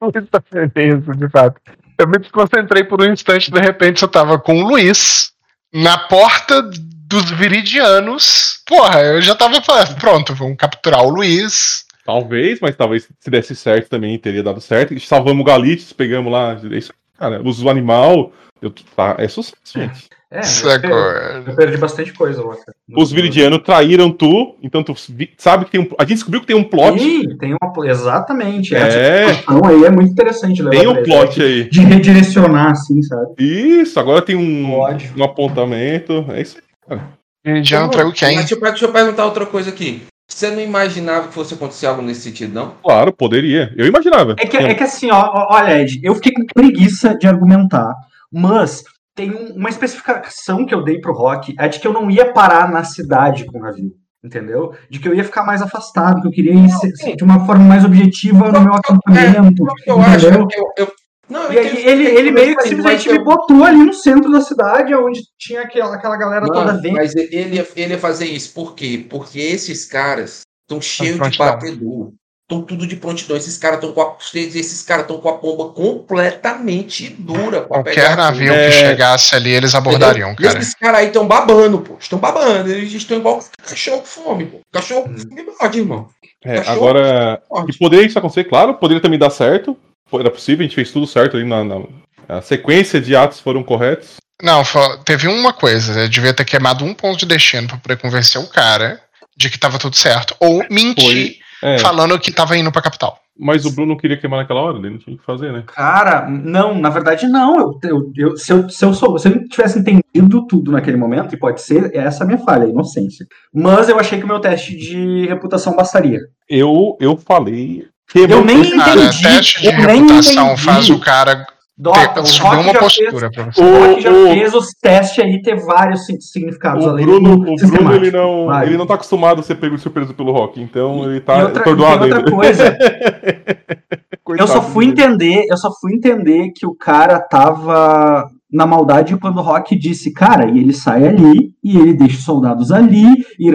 Muita 0.00 0.42
feliz, 0.50 1.18
de 1.18 1.28
fato. 1.28 1.60
Eu 1.98 2.08
me 2.08 2.18
desconcentrei 2.18 2.84
por 2.84 3.02
um 3.02 3.12
instante, 3.12 3.50
de 3.50 3.60
repente 3.60 4.02
eu 4.02 4.08
tava 4.08 4.38
com 4.38 4.62
o 4.62 4.68
Luiz 4.68 5.32
na 5.72 5.98
porta 5.98 6.62
dos 6.62 7.30
Viridianos. 7.30 8.62
Porra, 8.66 9.00
eu 9.02 9.20
já 9.20 9.34
tava 9.34 9.60
falando, 9.60 9.96
pronto, 9.96 10.34
vamos 10.34 10.56
capturar 10.56 11.02
o 11.02 11.10
Luiz. 11.10 11.84
Talvez, 12.06 12.58
mas 12.60 12.76
talvez 12.76 13.08
se 13.20 13.30
desse 13.30 13.54
certo 13.54 13.88
também 13.88 14.18
teria 14.18 14.42
dado 14.42 14.60
certo. 14.60 14.98
Salvamos 15.00 15.42
o 15.42 15.44
Galites, 15.44 15.92
pegamos 15.92 16.32
lá. 16.32 16.58
É 16.70 16.76
isso, 16.76 16.92
cara. 17.18 17.42
Os 17.42 17.64
animal. 17.66 18.32
Eu, 18.62 18.70
tá, 18.70 19.16
é 19.18 19.28
sucesso, 19.28 19.56
gente. 19.74 20.08
É, 20.32 20.38
eu 20.38 20.80
perdi, 20.80 21.50
eu 21.50 21.56
perdi 21.56 21.76
bastante 21.76 22.12
coisa 22.12 22.40
lá. 22.44 22.54
cara. 22.54 22.76
Os 22.96 23.10
viridianos 23.10 23.62
traíram 23.64 24.12
tu, 24.12 24.54
então 24.62 24.80
tu 24.80 24.94
sabe 25.36 25.64
que 25.64 25.72
tem 25.72 25.80
um. 25.80 25.88
A 25.98 26.02
gente 26.02 26.14
descobriu 26.14 26.40
que 26.40 26.46
tem 26.46 26.54
um 26.54 26.62
plot. 26.62 27.00
Sim, 27.00 27.36
tem 27.36 27.56
uma. 27.60 27.88
Exatamente. 27.88 28.74
É. 28.76 28.78
Essa 28.78 29.34
situação 29.34 29.64
aí 29.64 29.84
é 29.84 29.90
muito 29.90 30.12
interessante. 30.12 30.62
levar 30.62 30.78
Tem 30.78 30.88
um 30.88 31.02
plot 31.02 31.42
aí. 31.42 31.68
De 31.68 31.80
redirecionar, 31.80 32.70
assim, 32.70 33.02
sabe? 33.02 33.34
Isso, 33.40 33.98
agora 33.98 34.22
tem 34.22 34.36
um, 34.36 34.76
um 35.16 35.24
apontamento. 35.24 36.24
É 36.28 36.40
isso 36.40 36.58
aí. 36.88 37.00
Viridiano 37.44 37.84
Não, 37.84 37.90
traiu 37.90 38.12
quem? 38.12 38.36
Deixa 38.36 38.54
eu, 38.54 38.60
deixa 38.60 38.84
eu 38.84 38.92
perguntar 38.92 39.24
outra 39.24 39.46
coisa 39.46 39.70
aqui. 39.70 40.02
Você 40.28 40.48
não 40.48 40.60
imaginava 40.60 41.26
que 41.26 41.34
fosse 41.34 41.54
acontecer 41.54 41.86
algo 41.86 42.02
nesse 42.02 42.20
sentido, 42.20 42.54
não? 42.54 42.74
Claro, 42.84 43.12
poderia. 43.12 43.74
Eu 43.76 43.84
imaginava. 43.84 44.36
É 44.38 44.46
que, 44.46 44.56
é 44.56 44.74
que 44.74 44.84
assim, 44.84 45.10
ó, 45.10 45.20
ó, 45.20 45.56
olha, 45.56 45.82
Ed, 45.82 46.00
eu 46.04 46.14
fiquei 46.14 46.32
com 46.32 46.46
preguiça 46.46 47.16
de 47.18 47.26
argumentar, 47.26 47.92
mas 48.32 48.84
tem 49.14 49.30
um- 49.30 49.54
uma 49.56 49.68
especificação 49.68 50.64
que 50.64 50.74
eu 50.74 50.82
dei 50.82 51.00
pro 51.00 51.12
Rock, 51.12 51.54
é 51.58 51.68
de 51.68 51.78
que 51.80 51.86
eu 51.86 51.92
não 51.92 52.10
ia 52.10 52.32
parar 52.32 52.70
na 52.70 52.84
cidade 52.84 53.44
com 53.44 53.58
o 53.58 53.62
navio, 53.62 53.92
entendeu? 54.24 54.72
De 54.88 54.98
que 54.98 55.08
eu 55.08 55.14
ia 55.14 55.24
ficar 55.24 55.44
mais 55.44 55.60
afastado, 55.62 56.20
que 56.22 56.28
eu 56.28 56.32
queria 56.32 56.54
ir 56.54 56.68
se- 56.70 56.96
se- 56.96 57.16
de 57.16 57.24
uma 57.24 57.44
forma 57.44 57.64
mais 57.64 57.84
objetiva 57.84 58.50
no 58.52 58.60
meu 58.60 58.74
acampamento, 58.74 59.64
eu 59.86 60.00
acho 60.00 60.26
é 60.28 60.30
que 60.46 60.58
eu, 60.58 60.72
eu- 60.78 60.92
Não, 61.28 61.44
eu 61.44 61.52
E 61.52 61.58
aí 61.60 61.66
entendo- 61.68 61.88
ele, 61.88 62.04
ele 62.06 62.30
meio 62.32 62.56
que 62.56 62.62
simplesmente 62.68 63.08
eu- 63.08 63.12
me 63.14 63.22
botou 63.24 63.62
ali 63.62 63.78
no 63.78 63.92
centro 63.94 64.32
da 64.32 64.40
cidade, 64.40 64.92
onde 64.96 65.20
tinha 65.38 65.60
aquela, 65.62 65.94
aquela 65.94 66.16
galera 66.16 66.44
toda 66.46 66.72
vendo. 66.80 66.94
mas 66.94 67.14
ele 67.14 67.54
ia, 67.54 67.68
ele 67.76 67.92
ia 67.94 67.98
fazer 68.00 68.26
isso. 68.26 68.52
Por 68.52 68.74
quê? 68.74 69.06
Porque 69.08 69.38
esses 69.38 69.84
caras 69.86 70.40
estão 70.62 70.80
cheios 70.82 71.14
de 71.30 71.38
batedor. 71.38 72.12
Estão 72.50 72.62
tudo 72.62 72.84
de 72.84 72.96
prontidão. 72.96 73.36
Esses 73.36 73.56
caras 73.56 73.76
estão 73.78 73.92
com 73.92 74.02
a. 74.02 74.16
Esses 74.34 74.82
caras 74.82 75.04
estão 75.04 75.18
com 75.20 75.28
a 75.28 75.36
bomba 75.36 75.68
completamente 75.72 77.08
dura. 77.16 77.60
Qualquer 77.60 78.16
navio 78.16 78.52
É. 78.52 78.66
que 78.66 78.72
chegasse 78.72 79.36
ali, 79.36 79.50
eles 79.50 79.72
abordariam, 79.72 80.34
cara. 80.34 80.58
Esses 80.58 80.74
caras 80.74 80.98
aí 80.98 81.06
estão 81.06 81.28
babando, 81.28 81.78
pô. 81.78 81.96
Estão 82.00 82.18
babando. 82.18 82.68
Eles 82.68 82.92
estão 82.92 83.18
igual 83.18 83.40
cachorro 83.62 83.98
com 84.00 84.04
fome, 84.06 84.46
pô. 84.46 84.60
Cachorro 84.72 85.04
com 85.04 85.16
fome 85.16 85.44
morde, 85.60 85.78
irmão. 85.78 86.08
É, 86.44 86.58
agora, 86.66 87.40
que 87.70 87.78
poderia 87.78 88.04
isso 88.04 88.18
acontecer, 88.18 88.44
claro, 88.44 88.74
poderia 88.74 89.00
também 89.00 89.18
dar 89.18 89.30
certo. 89.30 89.76
Era 90.12 90.30
possível, 90.30 90.60
a 90.64 90.66
gente 90.66 90.74
fez 90.74 90.90
tudo 90.90 91.06
certo 91.06 91.36
ali 91.36 91.46
na. 91.46 91.62
na- 91.62 91.84
a 92.28 92.42
sequência 92.42 93.00
de 93.00 93.14
atos 93.14 93.38
foram 93.40 93.62
corretos. 93.62 94.16
Não, 94.42 94.62
teve 95.04 95.28
uma 95.28 95.52
coisa. 95.52 96.00
Eu 96.02 96.08
devia 96.08 96.32
ter 96.34 96.44
queimado 96.44 96.84
um 96.84 96.94
ponto 96.94 97.18
de 97.20 97.26
destino 97.26 97.68
pra 97.68 97.76
poder 97.76 97.96
convencer 97.98 98.40
o 98.40 98.46
cara 98.48 99.00
de 99.36 99.48
que 99.50 99.58
tava 99.58 99.78
tudo 99.78 99.94
certo. 99.96 100.34
Ou 100.40 100.64
mentir 100.70 101.38
É, 101.62 101.78
falando 101.78 102.18
que 102.18 102.32
tava 102.32 102.56
indo 102.56 102.70
pra 102.72 102.80
capital. 102.82 103.18
mas 103.38 103.64
o 103.64 103.70
Bruno 103.72 103.96
queria 103.96 104.16
queimar 104.18 104.40
naquela 104.40 104.60
hora, 104.60 104.78
ele 104.78 104.90
não 104.90 104.98
tinha 104.98 105.14
o 105.14 105.18
que 105.18 105.24
fazer, 105.24 105.52
né? 105.52 105.62
Cara, 105.66 106.28
não, 106.28 106.78
na 106.78 106.90
verdade 106.90 107.26
não. 107.26 107.58
Eu, 107.58 107.80
eu, 107.84 108.12
eu- 108.16 108.36
se, 108.36 108.52
eu, 108.52 108.68
se, 108.68 108.84
eu 108.84 108.92
sou, 108.94 109.18
se 109.18 109.28
eu 109.28 109.48
tivesse 109.48 109.78
entendido 109.78 110.46
tudo 110.46 110.72
naquele 110.72 110.96
momento, 110.96 111.34
e 111.34 111.38
pode 111.38 111.60
ser, 111.62 111.94
essa 111.96 112.22
é 112.22 112.24
a 112.24 112.26
minha 112.26 112.38
falha, 112.38 112.64
a 112.64 112.68
inocência. 112.68 113.26
Mas 113.54 113.88
eu 113.88 113.98
achei 113.98 114.18
que 114.18 114.24
o 114.24 114.28
meu 114.28 114.40
teste 114.40 114.76
de 114.76 115.26
reputação 115.26 115.74
bastaria. 115.76 116.20
Eu, 116.48 116.96
eu 117.00 117.16
falei. 117.16 117.86
Eu 118.14 118.44
nem 118.44 118.76
Cara, 118.76 119.00
entendi. 119.04 119.22
teste 119.22 119.62
de 119.62 119.70
reputação 119.70 120.56
faz 120.56 120.90
o 120.90 120.98
cara 120.98 121.46
Dota, 121.82 122.20
o 122.20 122.24
Rock 122.24 122.56
uma 122.56 122.72
já 122.74 122.78
postura. 122.78 123.30
Fez, 123.32 123.56
o 123.56 123.62
Rock 123.62 124.00
já 124.02 124.10
O- 124.10 124.24
o- 124.26 124.28
fez 124.32 124.54
os 124.54 124.66
testes 124.82 125.24
aí 125.24 125.40
ter 125.40 125.56
vários 125.56 126.04
si- 126.04 126.20
significados. 126.20 126.84
O 126.84 126.90
além 126.90 127.06
Bruno, 127.06 127.36
do 127.38 127.52
o 127.52 127.56
Bruno 127.56 127.94
ele, 127.94 128.10
não, 128.10 128.46
Vai. 128.46 128.66
ele 128.66 128.76
não 128.76 128.86
tá 128.86 128.94
acostumado 128.94 129.40
a 129.40 129.42
ser 129.42 129.54
pego 129.54 129.76
de 129.76 129.82
surpresa 129.82 130.12
pelo 130.12 130.30
Rock, 130.30 130.60
então 130.60 131.04
ele 131.10 131.20
tá 131.20 131.38
e 131.38 131.42
outra, 131.42 131.50
e 131.50 131.54
tem 131.54 131.72
atordoado 131.72 132.02
outra 132.04 132.18
ainda. 132.18 132.30
coisa, 132.30 132.78
eu 134.38 134.46
só 134.46 134.60
fui 134.62 134.86
entender, 134.86 135.46
eu 135.48 135.56
só 135.56 135.70
fui 135.80 135.94
entender 135.94 136.50
que 136.54 136.66
o 136.66 136.74
cara 136.74 137.18
tava 137.18 138.28
na 138.52 138.66
maldade 138.66 139.16
quando 139.16 139.38
o 139.38 139.42
Rock 139.42 139.76
disse, 139.78 140.12
cara, 140.12 140.46
e 140.50 140.58
ele 140.58 140.72
sai 140.72 141.06
ali, 141.06 141.52
e 141.64 141.78
ele 141.78 141.94
deixa 141.94 142.16
os 142.18 142.24
soldados 142.24 142.70
ali, 142.72 143.06
e, 143.38 143.48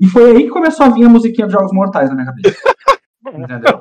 e 0.00 0.06
foi 0.06 0.30
aí 0.32 0.42
que 0.44 0.50
começou 0.50 0.86
a 0.86 0.88
vir 0.90 1.04
a 1.04 1.08
musiquinha 1.08 1.46
dos 1.46 1.54
Jogos 1.54 1.72
Mortais 1.72 2.08
na 2.10 2.14
minha 2.16 2.26
cabeça. 2.26 2.56
Entendeu? 3.34 3.80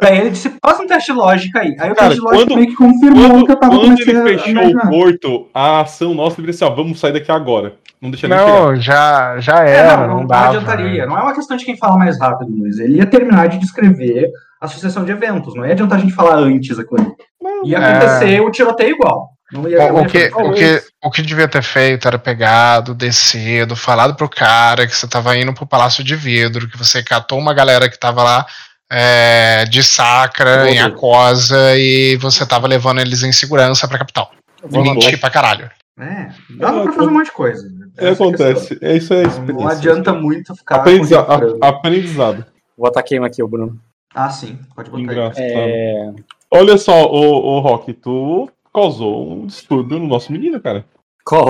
Daí 0.00 0.18
ele 0.18 0.30
disse, 0.30 0.52
faz 0.64 0.80
um 0.80 0.86
teste 0.86 1.12
de 1.12 1.18
lógica 1.18 1.60
aí. 1.60 1.76
Aí 1.78 1.90
o 1.90 1.94
Cara, 1.94 2.08
teste 2.08 2.14
de 2.16 2.20
lógica 2.20 2.46
quando- 2.46 2.54
meio 2.56 2.68
que 2.68 2.76
confirmou 2.76 3.28
Quando, 3.30 3.42
o 3.42 3.46
que 3.46 3.52
eu 3.52 3.56
tava 3.56 3.76
quando 3.78 4.00
ele 4.00 4.18
a 4.18 4.22
fechou 4.24 4.66
o 4.68 4.90
porto, 4.90 5.48
a 5.54 5.80
ação 5.80 6.14
nossa 6.14 6.36
deveria 6.36 6.52
ser, 6.52 6.64
ó, 6.64 6.70
vamos 6.70 6.98
sair 7.00 7.12
daqui 7.12 7.30
agora. 7.30 7.74
Não 8.00 8.10
deixa 8.10 8.26
chegar. 8.26 8.46
Não, 8.46 8.76
já, 8.76 9.38
já 9.38 9.64
É, 9.64 9.76
era, 9.76 9.96
não, 9.96 10.06
não, 10.08 10.16
não, 10.20 10.26
dava. 10.26 10.48
adiantaria. 10.56 11.06
Não 11.06 11.16
é 11.16 11.22
uma 11.22 11.34
questão 11.34 11.56
de 11.56 11.64
quem 11.64 11.76
fala 11.76 11.96
mais 11.96 12.18
rápido, 12.20 12.50
Luiz. 12.50 12.78
Ele 12.80 12.96
ia 12.98 13.06
terminar 13.06 13.48
de 13.48 13.58
descrever 13.58 14.28
a 14.60 14.66
sucessão 14.66 15.04
de 15.04 15.12
eventos. 15.12 15.54
Não 15.54 15.64
ia 15.64 15.72
adiantar 15.72 15.98
a 15.98 16.00
gente 16.00 16.12
falar 16.14 16.36
antes 16.36 16.78
aquilo. 16.78 17.00
ali. 17.00 17.70
Ia 17.70 17.78
É. 17.78 17.84
acontecer 17.84 18.40
o 18.40 18.50
tiroteio 18.50 18.96
igual. 18.96 19.30
Não 19.52 19.68
ia, 19.68 19.92
O, 19.92 20.06
que, 20.06 20.30
o, 20.34 20.52
que, 20.52 20.82
o 21.04 21.10
que 21.10 21.22
devia 21.22 21.46
ter 21.46 21.62
feito 21.62 22.08
era 22.08 22.18
pegado, 22.18 22.94
descido, 22.94 23.76
falado 23.76 24.14
pro 24.14 24.28
cara 24.28 24.86
que 24.86 24.96
você 24.96 25.06
tava 25.06 25.36
indo 25.36 25.52
pro 25.52 25.66
Palácio 25.66 26.02
de 26.02 26.16
Vidro, 26.16 26.68
que 26.68 26.78
você 26.78 27.02
catou 27.02 27.38
uma 27.38 27.52
galera 27.52 27.88
que 27.88 27.98
tava 27.98 28.22
lá 28.22 28.46
é, 28.90 29.64
de 29.66 29.82
sacra, 29.82 30.70
em. 30.70 30.78
Aquosa, 30.78 31.76
e 31.76 32.16
você 32.16 32.46
tava 32.46 32.66
levando 32.66 33.00
eles 33.00 33.22
em 33.22 33.32
segurança 33.32 33.86
pra 33.86 33.98
capital. 33.98 34.30
E 34.70 34.78
mentir 34.78 35.20
pra 35.20 35.28
caralho. 35.30 35.70
É, 36.00 36.28
dava 36.56 36.84
pra 36.84 36.92
fazer 36.92 37.08
um 37.08 37.12
monte 37.12 37.26
de 37.26 37.32
coisa. 37.32 37.68
É, 37.98 38.08
acontece. 38.10 38.78
É, 38.80 38.96
isso 38.96 39.12
é 39.12 39.24
questão. 39.24 39.44
Não, 39.44 39.68
adianta 39.68 40.12
muito 40.14 40.54
ficar. 40.56 40.76
Aprendiza- 40.76 41.20
a- 41.60 41.68
aprendizado. 41.68 42.44
Vou 42.76 42.86
botar 42.86 43.02
queima 43.02 43.26
aqui, 43.26 43.42
o 43.42 43.48
Bruno. 43.48 43.78
Ah, 44.14 44.30
sim. 44.30 44.58
Pode 44.74 44.88
botar 44.90 45.02
aí. 45.02 45.04
Engraçado. 45.04 45.44
É, 45.44 46.12
Olha 46.50 46.76
só, 46.78 47.04
o, 47.06 47.56
o 47.56 47.60
Rock, 47.60 47.92
tu 47.94 48.50
causou 48.72 49.32
um 49.32 49.46
distúrbio 49.46 49.98
no 49.98 50.06
nosso 50.06 50.32
menino, 50.32 50.60
cara. 50.60 50.84
qual? 51.24 51.46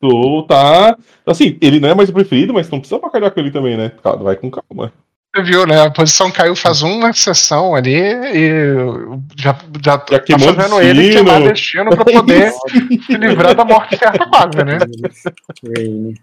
Tu 0.00 0.42
tá. 0.48 0.96
Assim, 1.26 1.56
ele 1.60 1.80
não 1.80 1.88
é 1.88 1.94
mais 1.94 2.10
o 2.10 2.12
preferido, 2.12 2.52
mas 2.52 2.68
não 2.70 2.78
precisa 2.78 3.00
bacalhar 3.00 3.30
com 3.30 3.40
ele 3.40 3.50
também, 3.50 3.76
né? 3.76 3.92
Vai 4.20 4.36
com 4.36 4.50
calma. 4.50 4.92
Você 5.34 5.42
viu, 5.42 5.66
né? 5.66 5.82
A 5.82 5.90
posição 5.90 6.30
caiu 6.30 6.56
faz 6.56 6.82
uma 6.82 7.12
sessão 7.12 7.74
ali 7.74 7.94
e 7.94 8.74
já, 9.36 9.58
já, 9.84 10.02
Já 10.10 10.18
tá 10.18 10.38
fazendo 10.38 10.80
ele 10.80 11.12
queimar 11.12 11.42
destino 11.42 11.90
pra 11.90 12.04
poder 12.04 12.52
se 13.04 13.16
livrar 13.16 13.54
da 13.54 13.64
morte 13.64 13.98
certa 13.98 14.26
quase, 14.26 14.64
né? 14.64 14.78
Rain. 15.76 16.14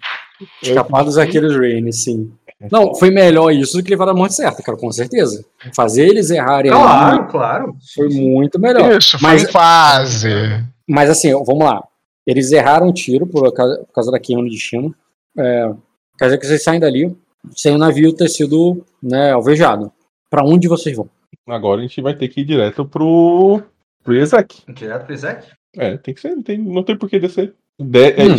Escapar 0.61 1.03
dos 1.03 1.17
arqueiros 1.17 1.55
Rain, 1.55 1.91
sim. 1.91 2.31
Não, 2.71 2.95
foi 2.95 3.09
melhor 3.11 3.51
isso 3.51 3.77
do 3.77 3.83
que 3.83 3.89
levar 3.91 4.07
a 4.09 4.13
morte 4.13 4.35
certa, 4.35 4.61
cara, 4.63 4.77
com 4.77 4.91
certeza. 4.91 5.43
Fazer 5.75 6.07
eles 6.07 6.29
errarem 6.29 6.71
Claro, 6.71 7.27
claro. 7.27 7.75
foi 7.95 8.09
muito 8.09 8.59
melhor. 8.59 8.97
Isso, 8.97 9.17
foi 9.19 9.29
Mas- 9.31 9.51
quase. 9.51 10.29
Mas 10.87 11.09
assim, 11.09 11.31
vamos 11.31 11.63
lá. 11.65 11.83
Eles 12.25 12.51
erraram 12.51 12.87
o 12.89 12.93
tiro 12.93 13.27
por 13.27 13.51
causa, 13.53 13.77
por 13.79 13.93
causa 13.93 14.11
da 14.11 14.19
queima 14.19 14.41
no 14.41 14.49
destino. 14.49 14.93
É, 15.37 15.71
quer 16.17 16.25
dizer 16.25 16.37
que 16.37 16.45
vocês 16.47 16.63
saem 16.63 16.79
dali 16.79 17.15
sem 17.55 17.73
o 17.75 17.77
navio 17.77 18.13
ter 18.13 18.29
sido 18.29 18.85
né, 19.01 19.31
alvejado. 19.31 19.91
Pra 20.29 20.43
onde 20.45 20.67
vocês 20.67 20.95
vão? 20.95 21.09
Agora 21.47 21.79
a 21.79 21.81
gente 21.83 22.01
vai 22.01 22.13
ter 22.15 22.27
que 22.29 22.41
ir 22.41 22.45
direto 22.45 22.85
pro. 22.85 23.61
pro 24.03 24.15
Ezek. 24.15 24.61
Direto 24.73 25.05
pro 25.05 25.13
Isaac? 25.13 25.47
É, 25.75 25.97
tem 25.97 26.13
que 26.13 26.21
ser, 26.21 26.35
não 26.35 26.41
tem, 26.43 26.57
não 26.57 26.83
tem 26.83 26.97
por 26.97 27.09
que 27.09 27.19
descer. 27.19 27.53
De- 27.79 28.11
é, 28.11 28.25
Hum. 28.25 28.37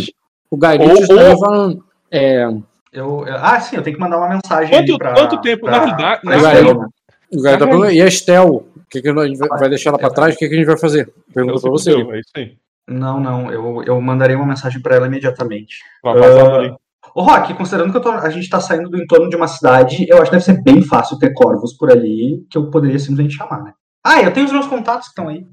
O 0.49 0.57
Gairitos 0.57 1.01
Ou- 1.01 1.07
tá 1.07 1.13
ou- 1.13 1.19
levando. 1.29 1.83
É, 2.11 2.47
Eu, 2.95 3.25
eu- 3.27 3.35
ah, 3.35 3.59
sim, 3.59 3.75
eu 3.75 3.83
tenho 3.83 3.95
que 3.95 4.01
mandar 4.01 4.17
uma 4.17 4.29
mensagem 4.29 4.69
Quanto- 4.73 4.97
pra... 4.97 5.13
quanto 5.13 5.41
tempo? 5.41 5.65
pra- 5.65 5.71
Na 5.79 5.85
realidade- 5.85 6.21
o 6.25 6.31
Estela. 6.31 6.53
Gairitos- 6.53 6.85
o 7.33 7.41
Gairitos 7.41 7.79
tá 7.81 7.91
e 7.91 8.01
a 8.01 8.05
Estel? 8.07 8.47
O 8.55 8.65
que, 8.89 9.01
que 9.01 9.09
a 9.09 9.25
gente 9.27 9.37
vai, 9.37 9.49
vai 9.49 9.69
deixar 9.69 9.89
ela 9.89 9.99
pra 9.99 10.09
trás? 10.09 10.35
O 10.35 10.37
que, 10.37 10.47
que 10.47 10.53
a 10.53 10.57
gente 10.57 10.67
vai 10.67 10.77
fazer? 10.77 11.11
Pergunta 11.33 11.59
pra 11.59 11.69
você. 11.71 11.91
É 11.91 12.19
isso 12.19 12.31
aí. 12.37 12.57
Não, 12.87 13.19
não, 13.19 13.51
eu, 13.51 13.83
eu 13.83 13.99
mandarei 13.99 14.35
uma 14.35 14.45
mensagem 14.45 14.81
pra 14.81 14.95
ela 14.95 15.07
imediatamente. 15.07 15.79
Tá 16.03 16.13
vazado 16.13 16.49
Ah, 16.51 16.55
ali. 16.59 16.73
Ô, 17.13 17.21
Rock, 17.23 17.53
considerando 17.55 17.91
que 17.91 17.97
eu 17.97 18.01
tô- 18.01 18.11
a 18.11 18.29
gente 18.29 18.49
tá 18.49 18.59
saindo 18.61 18.89
do 18.89 18.97
entorno 19.01 19.29
de 19.29 19.35
uma 19.35 19.47
cidade, 19.47 20.05
eu 20.07 20.17
acho 20.17 20.25
que 20.25 20.31
deve 20.37 20.43
ser 20.43 20.61
bem 20.63 20.81
fácil 20.81 21.17
ter 21.19 21.33
corvos 21.33 21.73
por 21.75 21.91
ali 21.91 22.45
que 22.49 22.57
eu 22.57 22.69
poderia 22.69 22.99
simplesmente 22.99 23.35
chamar, 23.35 23.63
né? 23.63 23.73
Ah, 24.05 24.21
eu 24.21 24.31
tenho 24.31 24.45
os 24.45 24.51
meus 24.51 24.67
contatos 24.67 25.07
que 25.07 25.11
estão 25.11 25.27
aí. 25.29 25.45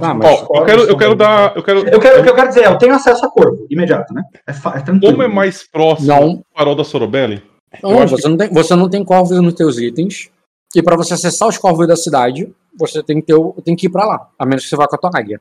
Ah, 0.00 0.14
mas 0.14 0.44
Ó, 0.48 0.58
eu 0.60 0.64
quero, 0.64 0.82
eu 0.82 0.96
quero 0.96 1.14
dar. 1.14 1.56
Eu 1.56 1.62
quero, 1.62 1.78
Eu 1.88 2.00
quero, 2.00 2.20
o 2.20 2.22
que 2.22 2.28
eu 2.30 2.34
quero 2.34 2.48
dizer 2.48 2.64
é, 2.64 2.66
eu 2.68 2.78
tenho 2.78 2.94
acesso 2.94 3.24
a 3.24 3.30
corvo, 3.30 3.66
imediato, 3.70 4.12
né? 4.14 4.22
É, 4.46 4.52
fa- 4.52 4.74
é 4.76 4.80
tranquilo. 4.80 5.12
Como 5.12 5.22
é 5.22 5.28
mais 5.28 5.62
próximo 5.66 6.08
Não. 6.08 6.34
do 6.36 6.44
farol 6.56 6.74
da 6.74 6.84
Sorobelli? 6.84 7.42
Não, 7.82 8.06
você, 8.06 8.28
não 8.28 8.36
tem, 8.36 8.48
você 8.52 8.74
não 8.76 8.88
tem 8.88 9.04
corvos 9.04 9.40
nos 9.40 9.54
teus 9.54 9.78
itens. 9.78 10.30
E 10.74 10.82
para 10.82 10.96
você 10.96 11.14
acessar 11.14 11.48
os 11.48 11.58
corvos 11.58 11.86
da 11.88 11.96
cidade, 11.96 12.52
você 12.78 13.02
tem 13.02 13.20
que, 13.20 13.26
ter, 13.26 13.36
tem 13.64 13.74
que 13.76 13.86
ir 13.86 13.90
para 13.90 14.04
lá. 14.06 14.28
A 14.38 14.44
menos 14.46 14.62
que 14.64 14.68
você 14.70 14.76
vá 14.76 14.86
com 14.86 14.96
a 14.96 14.98
tua 14.98 15.10
águia. 15.14 15.40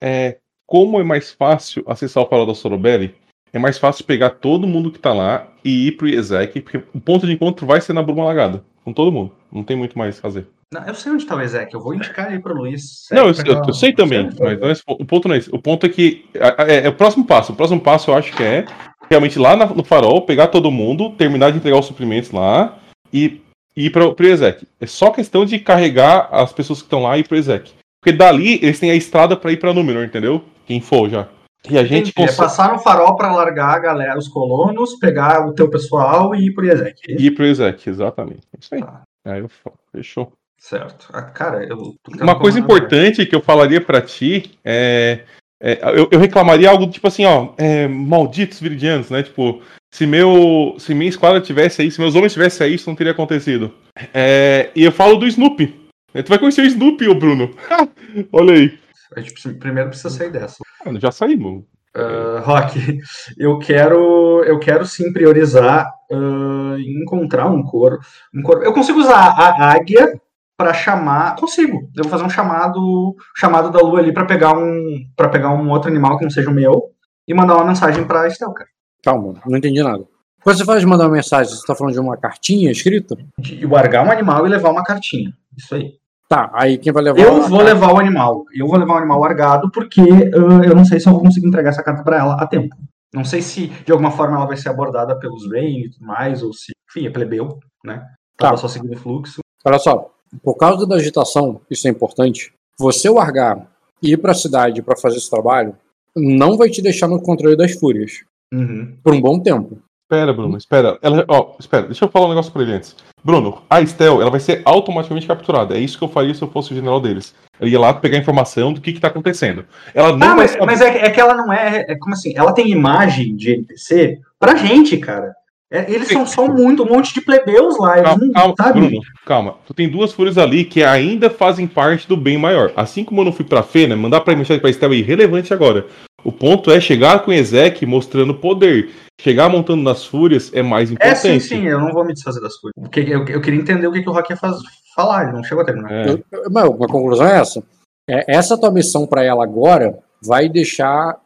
É, 0.00 0.36
como 0.66 1.00
é 1.00 1.04
mais 1.04 1.30
fácil 1.32 1.82
acessar 1.86 2.22
o 2.22 2.26
farol 2.26 2.46
da 2.46 2.54
Sorobelli, 2.54 3.14
é 3.52 3.58
mais 3.58 3.78
fácil 3.78 4.04
pegar 4.04 4.30
todo 4.30 4.66
mundo 4.66 4.90
que 4.90 4.98
tá 4.98 5.12
lá 5.14 5.48
e 5.64 5.88
ir 5.88 5.92
pro 5.92 6.08
Ezek, 6.08 6.60
porque 6.60 6.82
o 6.94 7.00
ponto 7.00 7.26
de 7.26 7.32
encontro 7.32 7.66
vai 7.66 7.80
ser 7.80 7.92
na 7.92 8.02
Bruma 8.02 8.24
Lagada. 8.24 8.62
Com 8.84 8.92
todo 8.92 9.10
mundo. 9.12 9.32
Não 9.50 9.64
tem 9.64 9.76
muito 9.76 9.96
mais 9.98 10.18
a 10.18 10.20
fazer. 10.20 10.46
Não, 10.72 10.84
eu 10.84 10.94
sei 10.94 11.12
onde 11.12 11.24
tá 11.24 11.36
o 11.36 11.40
Ezek, 11.40 11.72
eu 11.72 11.80
vou 11.80 11.94
indicar 11.94 12.30
ele 12.30 12.40
pro 12.40 12.54
Luiz. 12.54 13.06
Não, 13.12 13.28
eu, 13.28 13.34
eu- 13.44 13.62
eu 13.68 13.72
sei 13.72 13.92
também, 13.92 14.24
mas 14.24 14.58
não 14.60 14.68
é 14.68 14.74
o 14.88 15.04
ponto 15.04 15.28
não 15.28 15.34
é 15.34 15.38
esse. 15.38 15.54
O 15.54 15.60
ponto 15.60 15.86
é 15.86 15.88
que 15.88 16.24
é, 16.34 16.74
é- 16.74 16.86
é 16.86 16.88
o 16.88 16.94
próximo 16.94 17.24
passo. 17.24 17.52
O 17.52 17.56
próximo 17.56 17.80
passo 17.80 18.10
eu 18.10 18.14
acho 18.16 18.32
que 18.36 18.42
é 18.42 18.64
realmente 19.08 19.38
lá 19.38 19.54
na- 19.54 19.66
no 19.66 19.84
farol, 19.84 20.22
pegar 20.22 20.48
todo 20.48 20.70
mundo, 20.70 21.10
terminar 21.10 21.52
de 21.52 21.58
entregar 21.58 21.78
os 21.78 21.86
suprimentos 21.86 22.30
lá 22.32 22.78
e 23.12 23.40
e 23.78 23.86
ir 23.86 23.90
pro, 23.90 24.14
pro 24.14 24.26
Ezek. 24.26 24.66
É 24.80 24.86
só 24.86 25.10
questão 25.10 25.44
de 25.44 25.58
carregar 25.58 26.30
as 26.32 26.50
pessoas 26.50 26.78
que 26.80 26.86
estão 26.86 27.02
lá 27.02 27.14
e 27.16 27.20
ir 27.20 27.28
pro 27.28 27.36
Ezek. 27.36 27.72
Porque 28.02 28.16
dali 28.16 28.54
eles 28.62 28.80
têm 28.80 28.90
a 28.90 28.94
estrada 28.94 29.36
pra 29.36 29.52
ir 29.52 29.58
pra 29.58 29.74
Númenor, 29.74 30.02
entendeu? 30.02 30.42
Quem 30.66 30.80
for 30.80 31.10
já. 31.10 31.28
E 31.68 31.76
a 31.76 31.84
gente 31.84 32.08
Entendi, 32.08 32.30
é 32.30 32.34
passar 32.34 32.72
no 32.72 32.78
farol 32.78 33.16
pra 33.16 33.30
largar 33.34 33.74
a 33.74 33.78
galera, 33.78 34.18
os 34.18 34.28
colonos, 34.28 34.94
pegar 34.98 35.46
o 35.46 35.52
teu 35.52 35.68
pessoal 35.68 36.34
e 36.34 36.46
ir 36.46 36.54
pro 36.54 36.64
Ezek. 36.66 36.98
é 37.06 37.12
isso? 37.12 37.22
ir 37.22 37.30
pro 37.32 37.44
Ezek, 37.44 37.86
exatamente. 37.90 38.46
É 38.54 38.58
isso 38.58 38.74
aí. 38.74 38.80
Tá. 38.80 39.02
Aí 39.26 39.40
eu 39.40 39.48
falo, 39.48 39.76
fechou. 39.92 40.32
Certo. 40.58 41.08
Ah, 41.12 41.22
cara, 41.22 41.64
eu. 41.64 41.94
Uma 42.20 42.38
coisa 42.38 42.58
importante 42.58 43.24
que 43.26 43.34
eu 43.34 43.40
falaria 43.40 43.80
pra 43.80 44.00
ti 44.00 44.58
é. 44.64 45.20
é, 45.60 45.78
eu, 45.98 46.08
eu 46.10 46.18
reclamaria 46.18 46.70
algo 46.70 46.90
tipo 46.90 47.06
assim, 47.06 47.24
ó, 47.24 47.52
é, 47.56 47.86
malditos 47.86 48.60
viridianos, 48.60 49.10
né? 49.10 49.22
Tipo, 49.22 49.62
se 49.92 50.06
meu. 50.06 50.76
Se 50.78 50.94
minha 50.94 51.08
esquadra 51.08 51.40
tivesse 51.40 51.82
aí, 51.82 51.90
se 51.90 52.00
meus 52.00 52.14
homens 52.14 52.32
tivessem 52.32 52.66
aí, 52.66 52.74
isso 52.74 52.88
não 52.88 52.96
teria 52.96 53.12
acontecido. 53.12 53.72
É, 54.12 54.70
e 54.74 54.82
eu 54.82 54.92
falo 54.92 55.16
do 55.16 55.26
Snoopy. 55.26 55.86
Tu 56.12 56.28
vai 56.28 56.38
conhecer 56.38 56.62
o 56.62 56.66
Snoopy, 56.66 57.08
ô 57.08 57.14
Bruno. 57.14 57.54
Olha 58.32 58.54
aí. 58.54 58.78
A 59.14 59.20
gente 59.20 59.34
primeiro 59.54 59.90
precisa 59.90 60.10
sair 60.10 60.30
dessa. 60.30 60.56
Ah, 60.84 60.92
Já 60.98 61.12
saímos. 61.12 61.64
Ah, 61.94 62.40
Rock, 62.44 63.00
eu 63.38 63.58
quero, 63.58 64.44
eu 64.44 64.58
quero 64.58 64.84
sim 64.84 65.12
priorizar 65.12 65.90
ah, 66.12 66.76
encontrar 66.78 67.50
um 67.50 67.62
coro, 67.62 67.98
um 68.34 68.42
coro. 68.42 68.62
Eu 68.62 68.72
consigo 68.72 69.00
usar 69.00 69.16
a 69.16 69.72
águia 69.72 70.20
para 70.56 70.72
chamar, 70.72 71.36
consigo. 71.36 71.88
Eu 71.94 72.04
vou 72.04 72.10
fazer 72.10 72.24
um 72.24 72.30
chamado, 72.30 73.14
chamado 73.36 73.70
da 73.70 73.80
lua 73.80 74.00
ali 74.00 74.12
para 74.12 74.24
pegar 74.24 74.56
um, 74.56 75.06
para 75.14 75.28
pegar 75.28 75.50
um 75.50 75.70
outro 75.70 75.90
animal 75.90 76.16
que 76.16 76.24
não 76.24 76.30
seja 76.30 76.50
o 76.50 76.54
meu 76.54 76.90
e 77.28 77.34
mandar 77.34 77.56
uma 77.56 77.64
mensagem 77.66 78.04
para 78.04 78.26
Estel, 78.26 78.52
cara. 78.52 78.68
Calma, 79.02 79.34
não 79.46 79.58
entendi 79.58 79.82
nada. 79.82 80.04
Quando 80.42 80.56
você 80.58 80.64
fala 80.64 80.80
de 80.80 80.86
mandar 80.86 81.04
uma 81.04 81.14
mensagem, 81.14 81.52
você 81.52 81.66
tá 81.66 81.74
falando 81.74 81.92
de 81.92 82.00
uma 82.00 82.16
cartinha 82.16 82.70
escrita? 82.70 83.16
De 83.38 83.66
largar 83.66 84.06
um 84.06 84.10
animal 84.10 84.46
e 84.46 84.50
levar 84.50 84.70
uma 84.70 84.84
cartinha. 84.84 85.32
Isso 85.56 85.74
aí. 85.74 85.94
Tá, 86.28 86.50
aí 86.54 86.78
quem 86.78 86.92
vai 86.92 87.02
levar. 87.02 87.20
Eu 87.20 87.42
vou 87.42 87.58
carta- 87.58 87.64
levar 87.64 87.92
o 87.92 87.98
animal. 87.98 88.44
Eu 88.54 88.66
vou 88.66 88.78
levar 88.78 88.94
o 88.94 88.98
animal 88.98 89.20
largado 89.20 89.70
porque 89.70 90.00
ah, 90.00 90.64
eu 90.64 90.74
não 90.74 90.84
sei 90.84 90.98
se 90.98 91.08
eu 91.08 91.12
vou 91.12 91.22
conseguir 91.22 91.46
entregar 91.48 91.70
essa 91.70 91.82
carta 91.82 92.02
para 92.02 92.18
ela 92.18 92.34
a 92.34 92.46
tempo. 92.46 92.74
Não 93.12 93.24
sei 93.24 93.42
se 93.42 93.66
de 93.68 93.92
alguma 93.92 94.10
forma 94.10 94.36
ela 94.36 94.46
vai 94.46 94.56
ser 94.56 94.68
abordada 94.68 95.18
pelos 95.18 95.50
Rain 95.50 95.80
e 95.82 95.90
tudo 95.90 96.06
mais, 96.06 96.42
ou 96.42 96.52
se, 96.52 96.72
enfim, 96.90 97.06
é 97.06 97.10
plebeu, 97.10 97.58
né? 97.84 97.98
Tá. 98.36 98.46
Tava 98.48 98.56
só 98.56 98.68
seguindo 98.68 98.94
o 98.94 98.98
fluxo. 98.98 99.40
Olha 99.64 99.78
só, 99.78 100.10
por 100.42 100.56
causa 100.56 100.86
da 100.86 100.96
agitação, 100.96 101.60
isso 101.70 101.86
é 101.86 101.90
importante. 101.90 102.52
Você 102.78 103.08
largar 103.08 103.66
e 104.02 104.12
ir 104.12 104.16
pra 104.16 104.34
cidade 104.34 104.82
para 104.82 104.96
fazer 104.96 105.16
esse 105.16 105.30
trabalho 105.30 105.74
não 106.14 106.56
vai 106.56 106.68
te 106.70 106.80
deixar 106.82 107.08
no 107.08 107.20
controle 107.20 107.56
das 107.56 107.72
fúrias 107.72 108.22
Uhum. 108.52 108.94
por 109.02 109.12
um 109.14 109.20
bom 109.20 109.40
tempo. 109.40 109.78
Espera, 110.08 110.32
Bruno, 110.32 110.56
espera. 110.56 110.98
Ela, 111.02 111.24
ó, 111.26 111.54
espera, 111.58 111.86
deixa 111.86 112.04
eu 112.04 112.08
falar 112.08 112.26
um 112.26 112.28
negócio 112.28 112.52
pra 112.52 112.62
ele 112.62 112.74
antes. 112.74 112.94
Bruno, 113.24 113.60
a 113.68 113.80
Estel, 113.80 114.20
ela 114.22 114.30
vai 114.30 114.38
ser 114.38 114.62
automaticamente 114.64 115.26
capturada. 115.26 115.76
É 115.76 115.80
isso 115.80 115.98
que 115.98 116.04
eu 116.04 116.08
faria 116.08 116.32
se 116.32 116.40
eu 116.42 116.48
fosse 116.48 116.70
o 116.70 116.76
general 116.76 117.00
deles. 117.00 117.34
Eu 117.58 117.66
ia 117.66 117.80
lá 117.80 117.92
pegar 117.92 118.16
informação 118.16 118.72
do 118.72 118.80
que 118.80 118.92
que 118.92 119.00
tá 119.00 119.08
acontecendo. 119.08 119.64
Ela 119.92 120.16
não 120.16 120.26
Ah, 120.28 120.30
vai 120.30 120.36
mas, 120.36 120.50
saber. 120.52 120.64
mas 120.66 120.80
é, 120.80 120.90
que- 120.92 120.98
é 120.98 121.10
que 121.10 121.20
ela 121.20 121.34
não 121.34 121.52
é, 121.52 121.86
é. 121.88 121.96
Como 121.96 122.14
assim? 122.14 122.32
Ela 122.36 122.52
tem 122.52 122.70
imagem 122.70 123.34
de 123.34 123.50
NPC 123.54 124.20
pra 124.38 124.54
gente, 124.54 124.96
cara. 124.98 125.34
É, 125.70 125.90
eles 125.92 126.08
são 126.08 126.24
só 126.24 126.46
muito, 126.46 126.84
um 126.84 126.86
monte 126.88 127.12
de 127.12 127.20
plebeus 127.20 127.76
lá. 127.78 128.00
Calma, 128.00 128.24
não, 128.24 128.32
calma, 128.32 128.54
sabe? 128.56 128.80
Bruno, 128.80 129.00
calma. 129.24 129.54
Tu 129.66 129.74
tem 129.74 129.88
duas 129.90 130.12
fúrias 130.12 130.38
ali 130.38 130.64
que 130.64 130.84
ainda 130.84 131.28
fazem 131.28 131.66
parte 131.66 132.06
do 132.06 132.16
bem 132.16 132.38
maior. 132.38 132.72
Assim 132.76 133.02
como 133.02 133.20
eu 133.20 133.24
não 133.24 133.32
fui 133.32 133.44
pra 133.44 133.62
Fena, 133.64 133.96
mandar 133.96 134.20
pra 134.20 134.36
mensagem 134.36 134.60
pra 134.60 134.70
Estel 134.70 134.92
é 134.92 134.96
irrelevante 134.96 135.52
agora. 135.52 135.86
O 136.22 136.30
ponto 136.30 136.70
é 136.70 136.80
chegar 136.80 137.24
com 137.24 137.32
Ezek 137.32 137.84
mostrando 137.84 138.34
poder. 138.34 138.90
Chegar 139.20 139.48
montando 139.48 139.82
nas 139.82 140.04
fúrias 140.04 140.52
é 140.54 140.62
mais 140.62 140.90
É, 140.90 140.94
importante. 140.94 141.20
sim, 141.20 141.40
sim, 141.40 141.66
eu 141.66 141.80
não 141.80 141.90
vou 141.92 142.04
me 142.04 142.12
desfazer 142.12 142.40
das 142.40 142.56
coisas. 142.56 142.74
O 142.76 142.88
que- 142.88 143.00
Eu, 143.00 143.24
eu 143.26 143.40
queria 143.40 143.60
entender 143.60 143.86
o 143.88 143.92
que, 143.92 144.02
que 144.02 144.08
o 144.08 144.12
Rock 144.12 144.30
ia 144.32 144.36
faz, 144.36 144.56
falar, 144.94 145.24
ele 145.24 145.32
não 145.32 145.42
chegou 145.42 145.62
a 145.62 145.66
terminar. 145.66 145.90
É. 145.90 146.10
Eu- 146.10 146.24
eu- 146.32 146.50
Mas 146.50 146.64
a 146.64 146.86
conclusão 146.86 147.26
é 147.26 147.38
essa. 147.40 147.62
É, 148.08 148.24
essa 148.36 148.56
tua 148.58 148.70
missão 148.70 149.04
para 149.06 149.24
ela 149.24 149.42
agora 149.42 149.98
vai 150.24 150.48
deixar. 150.48 151.16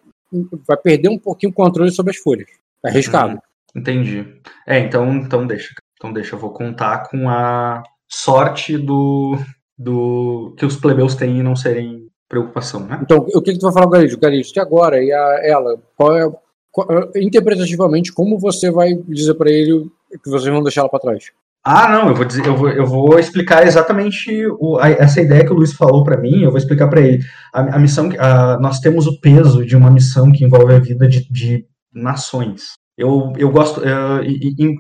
Vai 0.67 0.77
perder 0.79 1.09
um 1.11 1.19
pouquinho 1.19 1.51
o 1.51 1.55
controle 1.55 1.91
sobre 1.91 2.13
as 2.13 2.17
fúrias. 2.17 2.49
É 2.85 2.89
arriscado. 2.89 3.39
Entendi. 3.75 4.27
É, 4.67 4.79
então, 4.79 5.13
então 5.17 5.47
deixa. 5.47 5.69
Então 5.97 6.13
deixa, 6.13 6.35
eu 6.35 6.39
vou 6.39 6.51
contar 6.53 7.09
com 7.09 7.29
a 7.29 7.83
sorte 8.09 8.77
do, 8.79 9.37
do 9.79 10.55
que 10.59 10.65
os 10.67 10.77
plebeus 10.77 11.15
têm 11.15 11.39
em 11.39 11.43
não 11.43 11.55
serem 11.55 12.07
preocupação, 12.29 12.81
né? 12.87 12.99
Então, 13.03 13.19
o 13.19 13.43
que, 13.43 13.53
que 13.53 13.59
tu 13.59 13.65
vai 13.65 13.73
falar 13.73 13.87
com 13.87 13.91
o 13.91 13.93
Galisto? 13.95 14.19
Galisto, 14.21 14.59
e 14.59 14.61
agora? 14.61 15.03
E 15.03 15.13
a, 15.13 15.41
ela? 15.43 15.77
Qual 15.97 16.17
é, 16.17 16.31
qual- 16.71 17.11
interpretativamente, 17.17 18.13
como 18.13 18.39
você 18.39 18.71
vai 18.71 18.95
dizer 19.09 19.35
para 19.35 19.51
ele 19.51 19.87
que 20.23 20.31
vocês 20.31 20.53
vão 20.53 20.63
deixar 20.63 20.83
ela 20.83 20.91
para 20.91 21.01
trás? 21.01 21.25
Ah, 21.63 21.89
não, 21.91 22.09
eu 22.09 22.15
vou 22.15 22.25
dizer, 22.25 22.47
eu 22.47 22.57
vou, 22.57 22.71
eu 22.71 22.87
vou 22.87 23.19
explicar 23.19 23.67
exatamente 23.67 24.31
o- 24.59 24.79
a- 24.79 24.89
essa 24.89 25.21
ideia 25.21 25.45
que 25.45 25.53
o 25.53 25.57
Luiz 25.57 25.75
falou 25.75 26.03
para 26.05 26.17
mim, 26.17 26.43
eu 26.43 26.51
vou 26.51 26.57
explicar 26.59 26.89
para 26.89 27.01
ele. 27.03 27.23
A, 27.53 27.77
a 27.77 27.79
missão, 27.79 28.09
que- 28.09 28.17
a- 28.19 28.59
nós 28.61 28.81
temos 28.81 29.07
o 29.07 29.21
peso 29.21 29.65
de 29.67 29.77
uma 29.77 29.91
missão 29.91 30.33
que 30.33 30.45
envolve 30.45 30.73
a 30.73 30.79
vida 30.79 31.07
de, 31.07 31.31
de 31.31 31.67
nações. 31.93 32.73
Eu, 33.01 33.33
eu 33.39 33.51
gosto, 33.51 33.81
eh, 33.83 34.27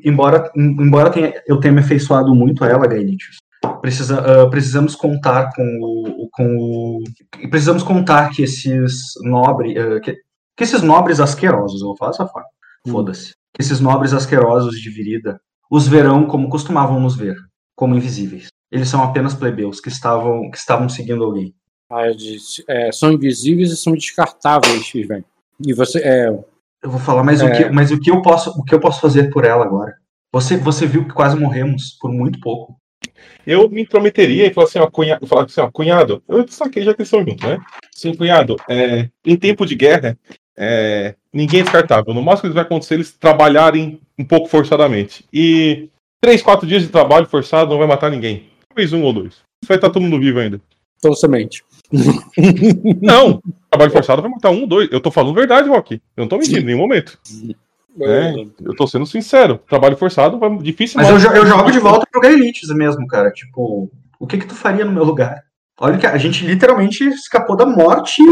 embora, 0.04 0.52
embora 0.54 1.10
tenha, 1.10 1.32
eu 1.46 1.58
tenha 1.58 1.72
me 1.72 1.80
afeiçoado 1.80 2.34
muito 2.34 2.62
a 2.62 2.68
ela, 2.68 2.86
Gaelitius, 2.86 3.38
precisa, 3.80 4.20
ah, 4.20 4.50
precisamos 4.50 4.94
contar 4.94 5.50
com 5.54 5.62
o, 5.80 6.28
com 6.30 6.56
o, 6.58 7.04
precisamos 7.48 7.82
contar 7.82 8.28
que 8.28 8.42
esses 8.42 9.14
nobres, 9.22 9.74
que, 10.02 10.18
que 10.54 10.64
esses 10.64 10.82
nobres 10.82 11.18
asquerosos, 11.18 11.80
eu 11.80 11.86
vou 11.86 11.96
falar 11.96 12.10
dessa 12.10 12.26
forma, 12.26 12.48
foda-se, 12.86 13.32
que 13.54 13.62
esses 13.62 13.80
nobres 13.80 14.12
asquerosos 14.12 14.78
de 14.78 14.90
Virida 14.90 15.40
os 15.70 15.88
verão 15.88 16.26
como 16.26 16.50
costumavam 16.50 17.00
nos 17.00 17.16
ver, 17.16 17.36
como 17.74 17.94
invisíveis. 17.94 18.48
Eles 18.70 18.90
são 18.90 19.02
apenas 19.02 19.32
plebeus 19.32 19.80
que 19.80 19.88
estavam, 19.88 20.50
que 20.50 20.58
estavam 20.58 20.90
seguindo 20.90 21.24
alguém. 21.24 21.54
Ah, 21.90 22.06
eu 22.06 22.14
disse, 22.14 22.62
é, 22.68 22.92
são 22.92 23.12
invisíveis 23.12 23.72
e 23.72 23.78
são 23.78 23.94
descartáveis, 23.94 24.94
Sven. 24.94 25.24
E 25.66 25.72
você. 25.72 26.00
É, 26.00 26.38
Eu 26.82 26.90
vou 26.90 27.00
falar, 27.00 27.22
mas, 27.22 27.42
o, 27.42 27.46
É. 27.46 27.56
que, 27.56 27.70
mas 27.70 27.90
o, 27.90 28.00
que 28.00 28.10
eu 28.10 28.22
posso, 28.22 28.50
o 28.58 28.64
que 28.64 28.74
eu 28.74 28.80
posso 28.80 29.00
fazer 29.00 29.30
por 29.30 29.44
ela 29.44 29.64
agora? 29.64 29.94
Você, 30.32 30.56
você 30.56 30.86
viu 30.86 31.04
que 31.04 31.12
quase 31.12 31.36
morremos 31.36 31.96
por 32.00 32.10
muito 32.10 32.40
pouco. 32.40 32.76
Eu 33.46 33.68
me 33.68 33.82
intrometeria 33.82 34.46
e 34.46 34.54
falar 34.54 34.66
assim, 34.66 34.78
ó, 34.78 34.86
cunhado, 34.86 35.26
falar 35.26 35.44
assim, 35.44 35.60
ó, 35.60 35.70
cunhado, 35.70 36.22
eu 36.28 36.44
destaquei 36.44 36.82
já 36.82 36.94
que 36.94 37.00
eles 37.02 37.08
estão 37.08 37.24
juntos, 37.24 37.46
né? 37.46 37.58
Sim, 37.90 38.14
cunhado, 38.14 38.56
é, 38.68 39.08
em 39.24 39.36
tempo 39.36 39.66
de 39.66 39.74
guerra, 39.74 40.16
é, 40.56 41.14
ninguém 41.32 41.60
é 41.60 41.62
descartável. 41.62 42.14
No 42.14 42.22
máximo 42.22 42.48
que 42.50 42.54
vai 42.54 42.64
acontecer 42.64 42.94
é 42.94 42.96
eles 42.96 43.12
trabalharem 43.12 44.00
um 44.18 44.24
pouco 44.24 44.48
forçadamente. 44.48 45.24
E 45.32 45.88
três, 46.20 46.42
quatro 46.42 46.66
dias 46.66 46.82
de 46.82 46.88
trabalho 46.88 47.26
forçado 47.26 47.70
não 47.70 47.78
vai 47.78 47.86
matar 47.86 48.10
ninguém. 48.10 48.48
Talvez 48.68 48.92
um 48.92 49.02
ou 49.02 49.12
dois. 49.12 49.38
Vai 49.66 49.76
estar 49.76 49.90
todo 49.90 50.02
mundo 50.02 50.20
vivo 50.20 50.38
ainda. 50.38 50.60
então, 50.98 51.14
semente. 51.14 51.64
Não, 53.02 53.40
trabalho 53.70 53.90
forçado 53.90 54.22
vai 54.22 54.30
matar 54.30 54.50
um 54.50 54.66
dois. 54.66 54.88
Eu 54.90 55.00
tô 55.00 55.10
falando 55.10 55.34
verdade, 55.34 55.68
Rock. 55.68 55.94
Eu 56.16 56.22
não 56.22 56.28
tô 56.28 56.36
mentindo 56.38 56.60
em 56.60 56.64
nenhum 56.64 56.78
momento. 56.78 57.18
É, 58.00 58.32
eu 58.64 58.74
tô 58.76 58.86
sendo 58.86 59.04
sincero. 59.06 59.58
Trabalho 59.68 59.96
forçado 59.96 60.38
vai 60.38 60.56
difícil 60.58 60.98
Mas 61.00 61.08
eu, 61.10 61.18
jo- 61.18 61.28
eu 61.36 61.46
jogo 61.46 61.70
de 61.70 61.78
volta 61.78 62.06
pro 62.10 62.20
Gaelites 62.20 62.68
mesmo, 62.70 63.06
cara. 63.06 63.30
Tipo, 63.30 63.90
o 64.18 64.26
que 64.26 64.38
que 64.38 64.46
tu 64.46 64.54
faria 64.54 64.84
no 64.84 64.92
meu 64.92 65.04
lugar? 65.04 65.42
Olha 65.78 65.98
que 65.98 66.06
a 66.06 66.16
gente 66.18 66.46
literalmente 66.46 67.04
escapou 67.08 67.56
da 67.56 67.66
morte 67.66 68.22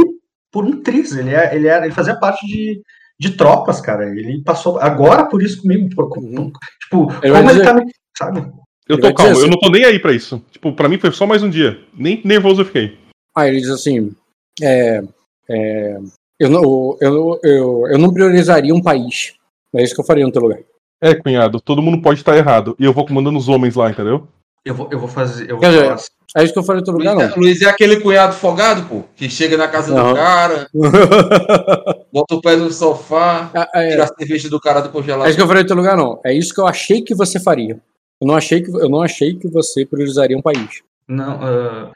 por 0.53 0.65
um 0.65 0.81
triz. 0.81 1.13
Ele, 1.17 1.35
é, 1.35 1.55
ele, 1.55 1.67
é, 1.69 1.85
ele 1.85 1.93
fazia 1.95 2.15
parte 2.15 2.47
de, 2.47 2.81
de 3.19 3.31
tropas, 3.31 3.81
cara. 3.81 4.09
Ele 4.09 4.43
passou 4.45 4.79
agora 4.79 5.25
por 5.27 5.43
isso 5.43 5.61
comigo. 5.63 5.89
por- 5.95 6.09
por- 6.09 6.19
Uhum. 6.23 6.53
Tipo, 6.83 7.11
Ele 7.23 7.33
vai 7.33 7.41
como 7.43 7.51
ele 7.51 7.59
dizer- 7.61 7.65
tá 7.65 7.75
me. 7.75 7.93
Sabe? 8.17 8.41
Eu 8.89 8.97
Ele 8.97 9.03
tô 9.03 9.15
calmo, 9.15 9.33
dizer 9.33 9.45
eu 9.45 9.49
assim- 9.49 9.51
não 9.51 9.59
tô 9.61 9.71
nem 9.71 9.85
aí 9.85 9.99
pra 9.99 10.13
isso. 10.13 10.43
Tipo, 10.51 10.73
pra 10.73 10.89
mim 10.89 10.99
foi 10.99 11.11
só 11.13 11.27
mais 11.27 11.43
um 11.43 11.51
dia. 11.51 11.79
Nem 11.97 12.21
nervoso 12.25 12.63
eu 12.63 12.67
fiquei. 12.67 12.97
Aí 13.39 13.51
ele 13.51 13.61
diz 13.61 13.71
assim: 13.71 14.13
é, 14.61 15.03
é, 15.49 15.99
eu, 16.39 16.51
não, 16.51 16.97
eu, 17.01 17.41
eu, 17.43 17.87
eu 17.89 17.99
não 17.99 18.13
priorizaria 18.13 18.75
um 18.75 18.83
país 18.83 19.35
É 19.75 19.83
isso 19.83 19.95
que 19.95 20.01
eu 20.01 20.05
faria 20.05 20.25
no 20.25 20.33
teu 20.33 20.43
lugar. 20.43 20.59
É, 21.01 21.15
cunhado, 21.15 21.61
todo 21.61 21.83
mundo 21.83 22.03
pode 22.03 22.21
estar 22.21 22.37
errado. 22.37 22.75
E 22.79 22.85
eu 22.85 22.93
vou 22.93 23.07
comandando 23.07 23.39
os 23.39 23.49
homens 23.49 23.77
lá, 23.77 23.89
entendeu? 23.91 24.27
Eu 24.65 24.75
vou, 24.75 24.89
eu 24.91 24.99
vou 24.99 25.09
fazer. 25.09 25.45
Eu 25.45 25.57
vou 25.57 25.61
Quer 25.61 25.69
dizer, 25.71 25.83
falar 25.83 25.95
assim. 25.95 26.09
É 26.37 26.45
isso 26.45 26.53
que 26.53 26.59
eu 26.59 26.63
faria 26.65 26.81
no 26.81 26.85
teu 26.85 26.93
lugar, 26.93 27.15
Luiz, 27.15 27.25
é, 27.25 27.31
não. 27.31 27.37
Luiz 27.39 27.63
é 27.63 27.71
aquele 27.71 28.01
cunhado 28.01 28.35
folgado, 28.35 28.83
pô, 28.87 29.03
que 29.17 29.31
chega 29.31 29.57
na 29.57 29.67
casa 29.67 29.95
Não. 29.95 30.11
do 30.11 30.15
cara, 30.15 30.69
bota 32.13 32.35
o 32.35 32.41
pé 32.43 32.55
no 32.55 32.71
sofá, 32.71 33.51
É, 33.55 33.87
é, 33.87 33.91
tira 33.91 34.05
a 34.05 34.07
cerveja 34.09 34.51
do 34.51 34.61
cara 34.61 34.81
do 34.83 34.89
é 34.89 34.93
congelador. 34.93 35.29
isso 35.29 35.37
que 35.39 35.43
eu 35.43 35.47
faria 35.47 35.63
no 35.63 35.69
teu 35.69 35.77
lugar, 35.77 35.97
não. 35.97 36.21
É 36.23 36.35
isso 36.35 36.53
que 36.53 36.61
eu 36.61 36.67
achei 36.67 37.01
que 37.01 37.15
você 37.15 37.41
faria. 37.41 37.81
Eu 38.21 38.27
não 38.27 38.35
achei 38.35 38.61
que, 38.61 38.69
eu 38.69 38.91
não 38.91 39.01
achei 39.01 39.37
que 39.37 39.49
você 39.49 39.87
priorizaria 39.87 40.37
um 40.37 40.43
país. 40.43 40.83
Não, 41.09 41.41
ah, 41.41 41.89
ah, 41.89 41.91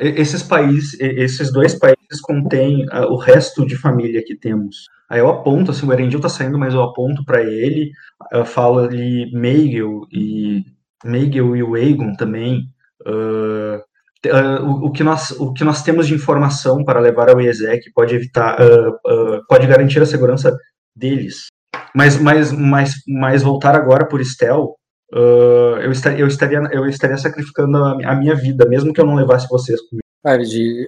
esses 0.00 0.42
países, 0.42 0.98
esses 1.00 1.52
dois 1.52 1.74
países 1.78 2.20
contêm 2.22 2.86
ah, 2.90 3.06
o 3.06 3.16
resto 3.16 3.66
de 3.66 3.76
família 3.76 4.22
que 4.24 4.36
temos. 4.36 4.86
Aí 5.08 5.20
eu 5.20 5.28
aponto, 5.28 5.70
assim, 5.70 5.86
o 5.86 5.92
Erendil 5.92 6.20
tá 6.20 6.28
saindo, 6.28 6.58
mas 6.58 6.74
eu 6.74 6.82
aponto 6.82 7.24
para 7.24 7.42
ele, 7.42 7.90
eu 8.32 8.44
falo 8.44 8.80
ali 8.80 9.30
Meigel 9.32 10.02
e 10.12 10.64
Meigel 11.04 11.56
e 11.56 11.62
o 11.62 11.74
Aegon 11.74 12.14
também. 12.14 12.68
ah, 13.06 13.82
ah, 14.26 14.60
o, 14.62 14.86
o 14.86 14.92
que 14.92 15.04
nós, 15.04 15.30
o 15.32 15.52
que 15.52 15.62
nós 15.62 15.82
temos 15.82 16.06
de 16.06 16.14
informação 16.14 16.84
para 16.84 17.00
levar 17.00 17.30
ao 17.30 17.40
IESEC 17.40 17.92
pode 17.92 18.14
evitar, 18.14 18.60
ah, 18.60 18.98
ah, 19.06 19.40
pode 19.48 19.66
garantir 19.66 20.02
a 20.02 20.06
segurança 20.06 20.56
deles. 20.94 21.46
Mas, 21.94 22.18
mas, 22.18 22.52
mas, 22.52 22.94
mas 23.06 23.42
voltar 23.42 23.74
agora 23.74 24.06
por 24.06 24.20
Estel, 24.20 24.74
ah, 25.12 25.80
eu, 25.82 25.90
estaria, 25.92 26.18
eu, 26.20 26.26
estaria, 26.26 26.58
eu 26.72 26.86
estaria 26.86 27.16
sacrificando 27.16 27.76
a, 27.78 27.92
a 28.12 28.14
minha 28.16 28.34
vida, 28.34 28.66
mesmo 28.68 28.92
que 28.92 29.00
eu 29.00 29.06
não 29.06 29.14
levasse 29.14 29.48
vocês 29.48 29.80
comigo. 29.80 30.02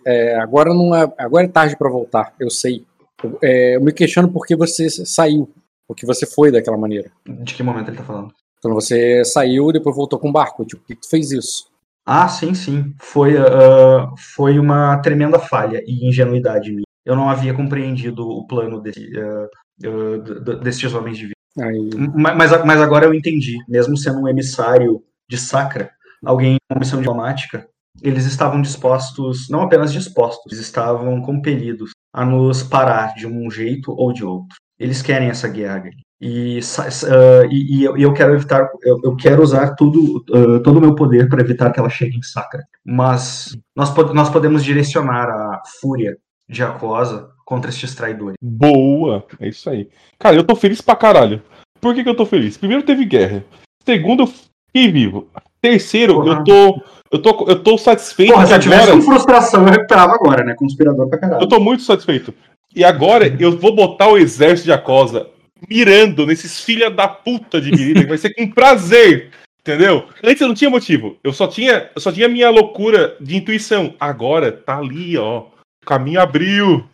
É, 0.06 0.36
agora 0.36 0.74
não 0.74 0.94
é, 0.94 1.10
agora 1.18 1.44
é 1.44 1.48
tarde 1.48 1.76
pra 1.76 1.88
voltar, 1.88 2.34
eu 2.38 2.50
sei. 2.50 2.84
Eu, 3.22 3.38
é, 3.42 3.76
eu 3.76 3.80
me 3.80 3.92
questiono 3.92 4.30
por 4.30 4.46
que 4.46 4.56
você 4.56 4.90
saiu, 4.90 5.48
por 5.86 5.94
que 5.96 6.04
você 6.04 6.26
foi 6.26 6.50
daquela 6.50 6.76
maneira. 6.76 7.10
De 7.26 7.54
que 7.54 7.62
momento 7.62 7.88
ele 7.88 7.96
tá 7.96 8.04
falando? 8.04 8.32
Quando 8.62 8.74
você 8.74 9.24
saiu 9.24 9.70
e 9.70 9.72
depois 9.72 9.96
voltou 9.96 10.18
com 10.18 10.28
o 10.28 10.32
barco, 10.32 10.64
tipo, 10.64 10.82
por 10.82 10.88
que 10.88 10.96
tu 10.96 11.08
fez 11.08 11.30
isso? 11.30 11.70
Ah, 12.04 12.28
sim, 12.28 12.52
sim. 12.54 12.92
Foi, 13.00 13.36
ah, 13.38 14.10
foi 14.34 14.58
uma 14.58 14.98
tremenda 14.98 15.38
falha 15.38 15.82
e 15.86 16.06
ingenuidade 16.08 16.70
minha. 16.70 16.82
Eu 17.06 17.16
não 17.16 17.30
havia 17.30 17.54
compreendido 17.54 18.28
o 18.28 18.46
plano 18.46 18.80
desse, 18.80 19.10
ah, 19.18 19.46
ah, 19.84 20.18
d- 20.18 20.40
d- 20.40 20.56
destes 20.56 20.92
homens 20.92 21.16
de 21.16 21.24
vida. 21.24 21.34
Aí, 21.60 21.90
Ma- 22.14 22.34
Mas, 22.34 22.50
mas 22.64 22.80
agora 22.80 23.06
eu 23.06 23.14
entendi, 23.14 23.58
mesmo 23.68 23.96
sendo 23.96 24.20
um 24.20 24.28
emissário 24.28 25.02
de 25.28 25.36
Sacra, 25.38 25.90
alguém 26.24 26.56
com 26.70 26.78
missão 26.78 26.98
diplomática, 26.98 27.66
eles 28.02 28.24
estavam 28.24 28.62
dispostos, 28.62 29.48
não 29.48 29.62
apenas 29.62 29.92
dispostos, 29.92 30.52
eles 30.52 30.64
estavam 30.64 31.20
compelidos 31.22 31.90
a 32.12 32.24
nos 32.24 32.62
parar 32.62 33.14
de 33.14 33.26
um 33.26 33.50
jeito 33.50 33.92
ou 33.92 34.12
de 34.12 34.24
outro. 34.24 34.56
Eles 34.78 35.02
querem 35.02 35.28
essa 35.28 35.48
guerra. 35.48 35.90
E, 36.20 36.60
ah, 36.78 37.46
e, 37.50 37.82
e 37.82 37.84
eu, 37.84 38.12
quero 38.12 38.34
evitar, 38.34 38.68
eu, 38.82 39.00
eu 39.04 39.16
quero 39.16 39.42
usar 39.42 39.74
tudo, 39.74 40.24
ah, 40.32 40.60
todo 40.62 40.78
o 40.78 40.80
meu 40.80 40.94
poder 40.94 41.28
para 41.28 41.40
evitar 41.42 41.70
que 41.72 41.80
ela 41.80 41.90
chegue 41.90 42.16
em 42.16 42.22
Sacra. 42.22 42.62
Mas 42.84 43.56
nós, 43.76 43.94
nós 44.14 44.30
podemos 44.30 44.64
direcionar 44.64 45.28
a 45.28 45.62
fúria 45.80 46.16
de 46.48 46.62
Aquosa 46.62 47.28
contra 47.50 47.68
estes 47.68 47.96
traidores. 47.96 48.36
Boa, 48.40 49.26
é 49.40 49.48
isso 49.48 49.68
aí. 49.68 49.88
Cara, 50.20 50.36
eu 50.36 50.44
tô 50.44 50.54
feliz 50.54 50.80
pra 50.80 50.94
caralho. 50.94 51.42
Por 51.80 51.92
que, 51.92 52.04
que 52.04 52.08
eu 52.08 52.14
tô 52.14 52.24
feliz? 52.24 52.56
Primeiro 52.56 52.84
teve 52.84 53.04
guerra. 53.04 53.44
Segundo, 53.84 54.22
eu 54.22 54.26
fiquei 54.28 54.92
vivo. 54.92 55.28
Terceiro, 55.60 56.14
Porra. 56.14 56.38
eu 56.38 56.44
tô. 56.44 56.82
Eu 57.10 57.20
tô, 57.20 57.44
eu 57.48 57.60
tô 57.60 57.76
satisfeito 57.76 58.32
Porra, 58.32 58.46
se 58.46 58.54
eu 58.54 58.60
tivesse 58.60 58.82
agora. 58.84 58.96
com 58.96 59.02
frustração, 59.02 59.66
eu 59.66 59.72
recuperava 59.72 60.14
agora, 60.14 60.44
né? 60.44 60.54
Conspirador 60.54 61.08
pra 61.08 61.18
caralho. 61.18 61.42
Eu 61.42 61.48
tô 61.48 61.58
muito 61.58 61.82
satisfeito. 61.82 62.32
E 62.72 62.84
agora 62.84 63.26
eu 63.40 63.58
vou 63.58 63.74
botar 63.74 64.06
o 64.06 64.16
exército 64.16 64.66
de 64.66 64.72
Acosa 64.72 65.26
mirando 65.68 66.24
nesses 66.24 66.60
filha 66.60 66.88
da 66.88 67.08
puta 67.08 67.60
de 67.60 67.72
Mirida, 67.72 68.02
que 68.02 68.06
vai 68.06 68.16
ser 68.16 68.32
com 68.32 68.48
prazer. 68.48 69.30
Entendeu? 69.60 70.04
Antes 70.22 70.40
eu 70.40 70.46
não 70.46 70.54
tinha 70.54 70.70
motivo. 70.70 71.16
Eu 71.24 71.32
só 71.32 71.48
tinha, 71.48 71.90
eu 71.96 72.00
só 72.00 72.12
tinha 72.12 72.28
minha 72.28 72.48
loucura 72.48 73.16
de 73.20 73.36
intuição. 73.36 73.92
Agora 73.98 74.52
tá 74.52 74.78
ali, 74.78 75.18
ó. 75.18 75.46
O 75.82 75.86
caminho 75.86 76.20
abriu. 76.20 76.86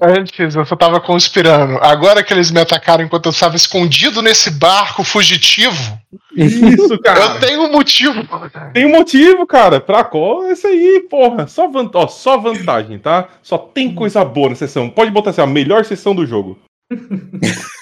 Antes 0.00 0.54
eu 0.54 0.64
só 0.64 0.74
tava 0.74 0.98
conspirando. 1.00 1.76
Agora 1.82 2.22
que 2.22 2.32
eles 2.32 2.50
me 2.50 2.60
atacaram 2.60 3.04
enquanto 3.04 3.26
eu 3.26 3.30
estava 3.30 3.56
escondido 3.56 4.22
nesse 4.22 4.50
barco 4.50 5.04
fugitivo, 5.04 5.98
Isso, 6.34 6.98
cara. 7.04 7.20
eu 7.20 7.40
tenho 7.40 7.62
um 7.64 7.72
motivo. 7.72 8.26
Tem 8.72 8.86
um 8.86 8.90
motivo, 8.90 9.46
cara. 9.46 9.78
Pra 9.78 10.02
qual? 10.02 10.46
Esse 10.50 10.66
aí, 10.66 11.06
porra. 11.10 11.46
Só, 11.46 11.68
van... 11.68 11.90
ó, 11.92 12.06
só 12.06 12.38
vantagem, 12.38 12.98
tá? 12.98 13.28
Só 13.42 13.58
tem 13.58 13.94
coisa 13.94 14.24
boa 14.24 14.48
na 14.48 14.54
sessão. 14.54 14.88
Pode 14.88 15.10
botar 15.10 15.30
assim, 15.30 15.42
a 15.42 15.46
melhor 15.46 15.84
sessão 15.84 16.14
do 16.14 16.26
jogo. 16.26 16.58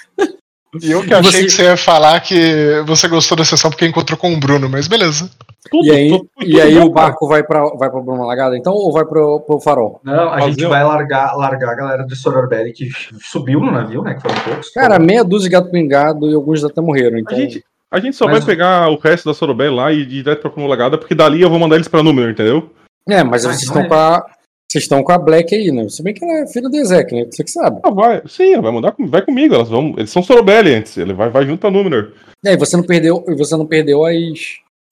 E 0.81 0.91
eu 0.91 1.03
que 1.03 1.13
achei 1.13 1.31
Você- 1.31 1.43
que 1.45 1.49
você 1.51 1.63
ia 1.63 1.77
falar 1.77 2.19
que 2.21 2.81
você 2.85 3.07
gostou 3.07 3.37
da 3.37 3.45
sessão 3.45 3.69
porque 3.71 3.85
encontrou 3.85 4.17
com 4.17 4.33
o 4.33 4.39
Bruno, 4.39 4.69
mas 4.69 4.87
beleza. 4.87 5.29
Tudo, 5.71 5.85
e 5.87 5.91
aí, 5.91 6.09
tudo- 6.09 6.27
e 6.41 6.45
tudo 6.51 6.61
aí 6.61 6.75
bom, 6.79 6.85
o 6.85 6.89
barco 6.91 7.27
vai 7.27 7.43
pra, 7.43 7.65
vai 7.69 7.89
pra 7.89 7.99
Bruma 8.01 8.25
Lagada, 8.25 8.55
então, 8.55 8.71
ou 8.73 8.91
vai 8.93 9.03
pro, 9.05 9.39
pro 9.41 9.59
farol? 9.59 9.99
Não, 10.03 10.29
a 10.29 10.39
Fazer 10.39 10.51
gente 10.51 10.65
vai 10.65 10.83
largar, 10.83 11.35
largar 11.35 11.71
a 11.71 11.75
galera 11.75 12.03
de 12.05 12.15
Sororbelli 12.15 12.71
que 12.71 12.87
subiu 13.21 13.59
no 13.59 13.71
navio, 13.71 14.01
né? 14.03 14.13
Que 14.13 14.21
foram 14.21 14.35
poucos. 14.43 14.69
Cara, 14.69 14.99
meia 14.99 15.23
dúzia 15.23 15.49
de 15.49 15.55
gato 15.55 15.71
pingado 15.71 16.29
e 16.29 16.35
alguns 16.35 16.63
até 16.63 16.81
morreram, 16.81 17.17
A 17.17 17.19
então... 17.19 17.35
gente, 17.37 17.63
a 17.91 17.99
gente 17.99 18.15
só 18.15 18.25
Mas- 18.25 18.37
vai 18.39 18.45
pegar 18.45 18.89
o 18.89 18.97
resto 18.99 19.25
da 19.25 19.33
Sorobel 19.33 19.73
lá 19.73 19.91
e 19.91 20.01
ir 20.01 20.05
direto 20.05 20.41
pra 20.41 20.51
Croma 20.51 20.69
Lagada, 20.69 20.97
porque 20.99 21.15
dali 21.15 21.41
eu 21.41 21.49
vou 21.49 21.57
mandar 21.57 21.75
eles 21.75 21.87
pra 21.87 22.03
Númenor, 22.03 22.29
entendeu? 22.31 22.69
É, 23.09 23.23
mas 23.23 23.43
Ah, 23.45 23.49
vocês 23.49 23.63
estão 23.63 23.87
com 23.87 23.93
a... 23.93 24.23
Vocês 24.71 24.83
estão 24.85 25.03
com 25.03 25.11
a 25.11 25.17
Black 25.17 25.53
aí, 25.55 25.71
né? 25.71 25.87
Se 25.89 26.01
bem 26.03 26.13
que 26.13 26.23
ela 26.25 26.39
é 26.43 26.47
filha 26.47 26.67
do 26.69 26.75
Ezek, 26.75 27.13
né? 27.15 27.25
Você 27.31 27.43
que 27.43 27.51
sabe. 27.51 27.79
Ah, 27.83 27.91
vai. 27.91 28.21
Sim, 28.27 28.53
ela 28.53 28.61
vai 28.63 28.71
mandar 28.71 28.91
com- 28.91 29.07
vai 29.07 29.21
comigo. 29.21 29.53
Elas 29.55 29.69
vão, 29.69 29.93
eles 29.97 30.09
são 30.09 30.23
Sorobel 30.23 30.65
antes. 30.75 30.97
Ele 30.97 31.13
vai, 31.13 31.29
vai 31.29 31.45
junto 31.45 31.59
pra 31.59 31.71
Númenor. 31.71 32.11
E 32.43 32.49
aí, 32.49 32.57
você 32.57 32.75
não 32.75 32.83
perdeu, 32.83 33.23
e 33.27 33.35
você 33.35 33.55
não 33.55 33.65
perdeu 33.65 34.03
as 34.05 34.15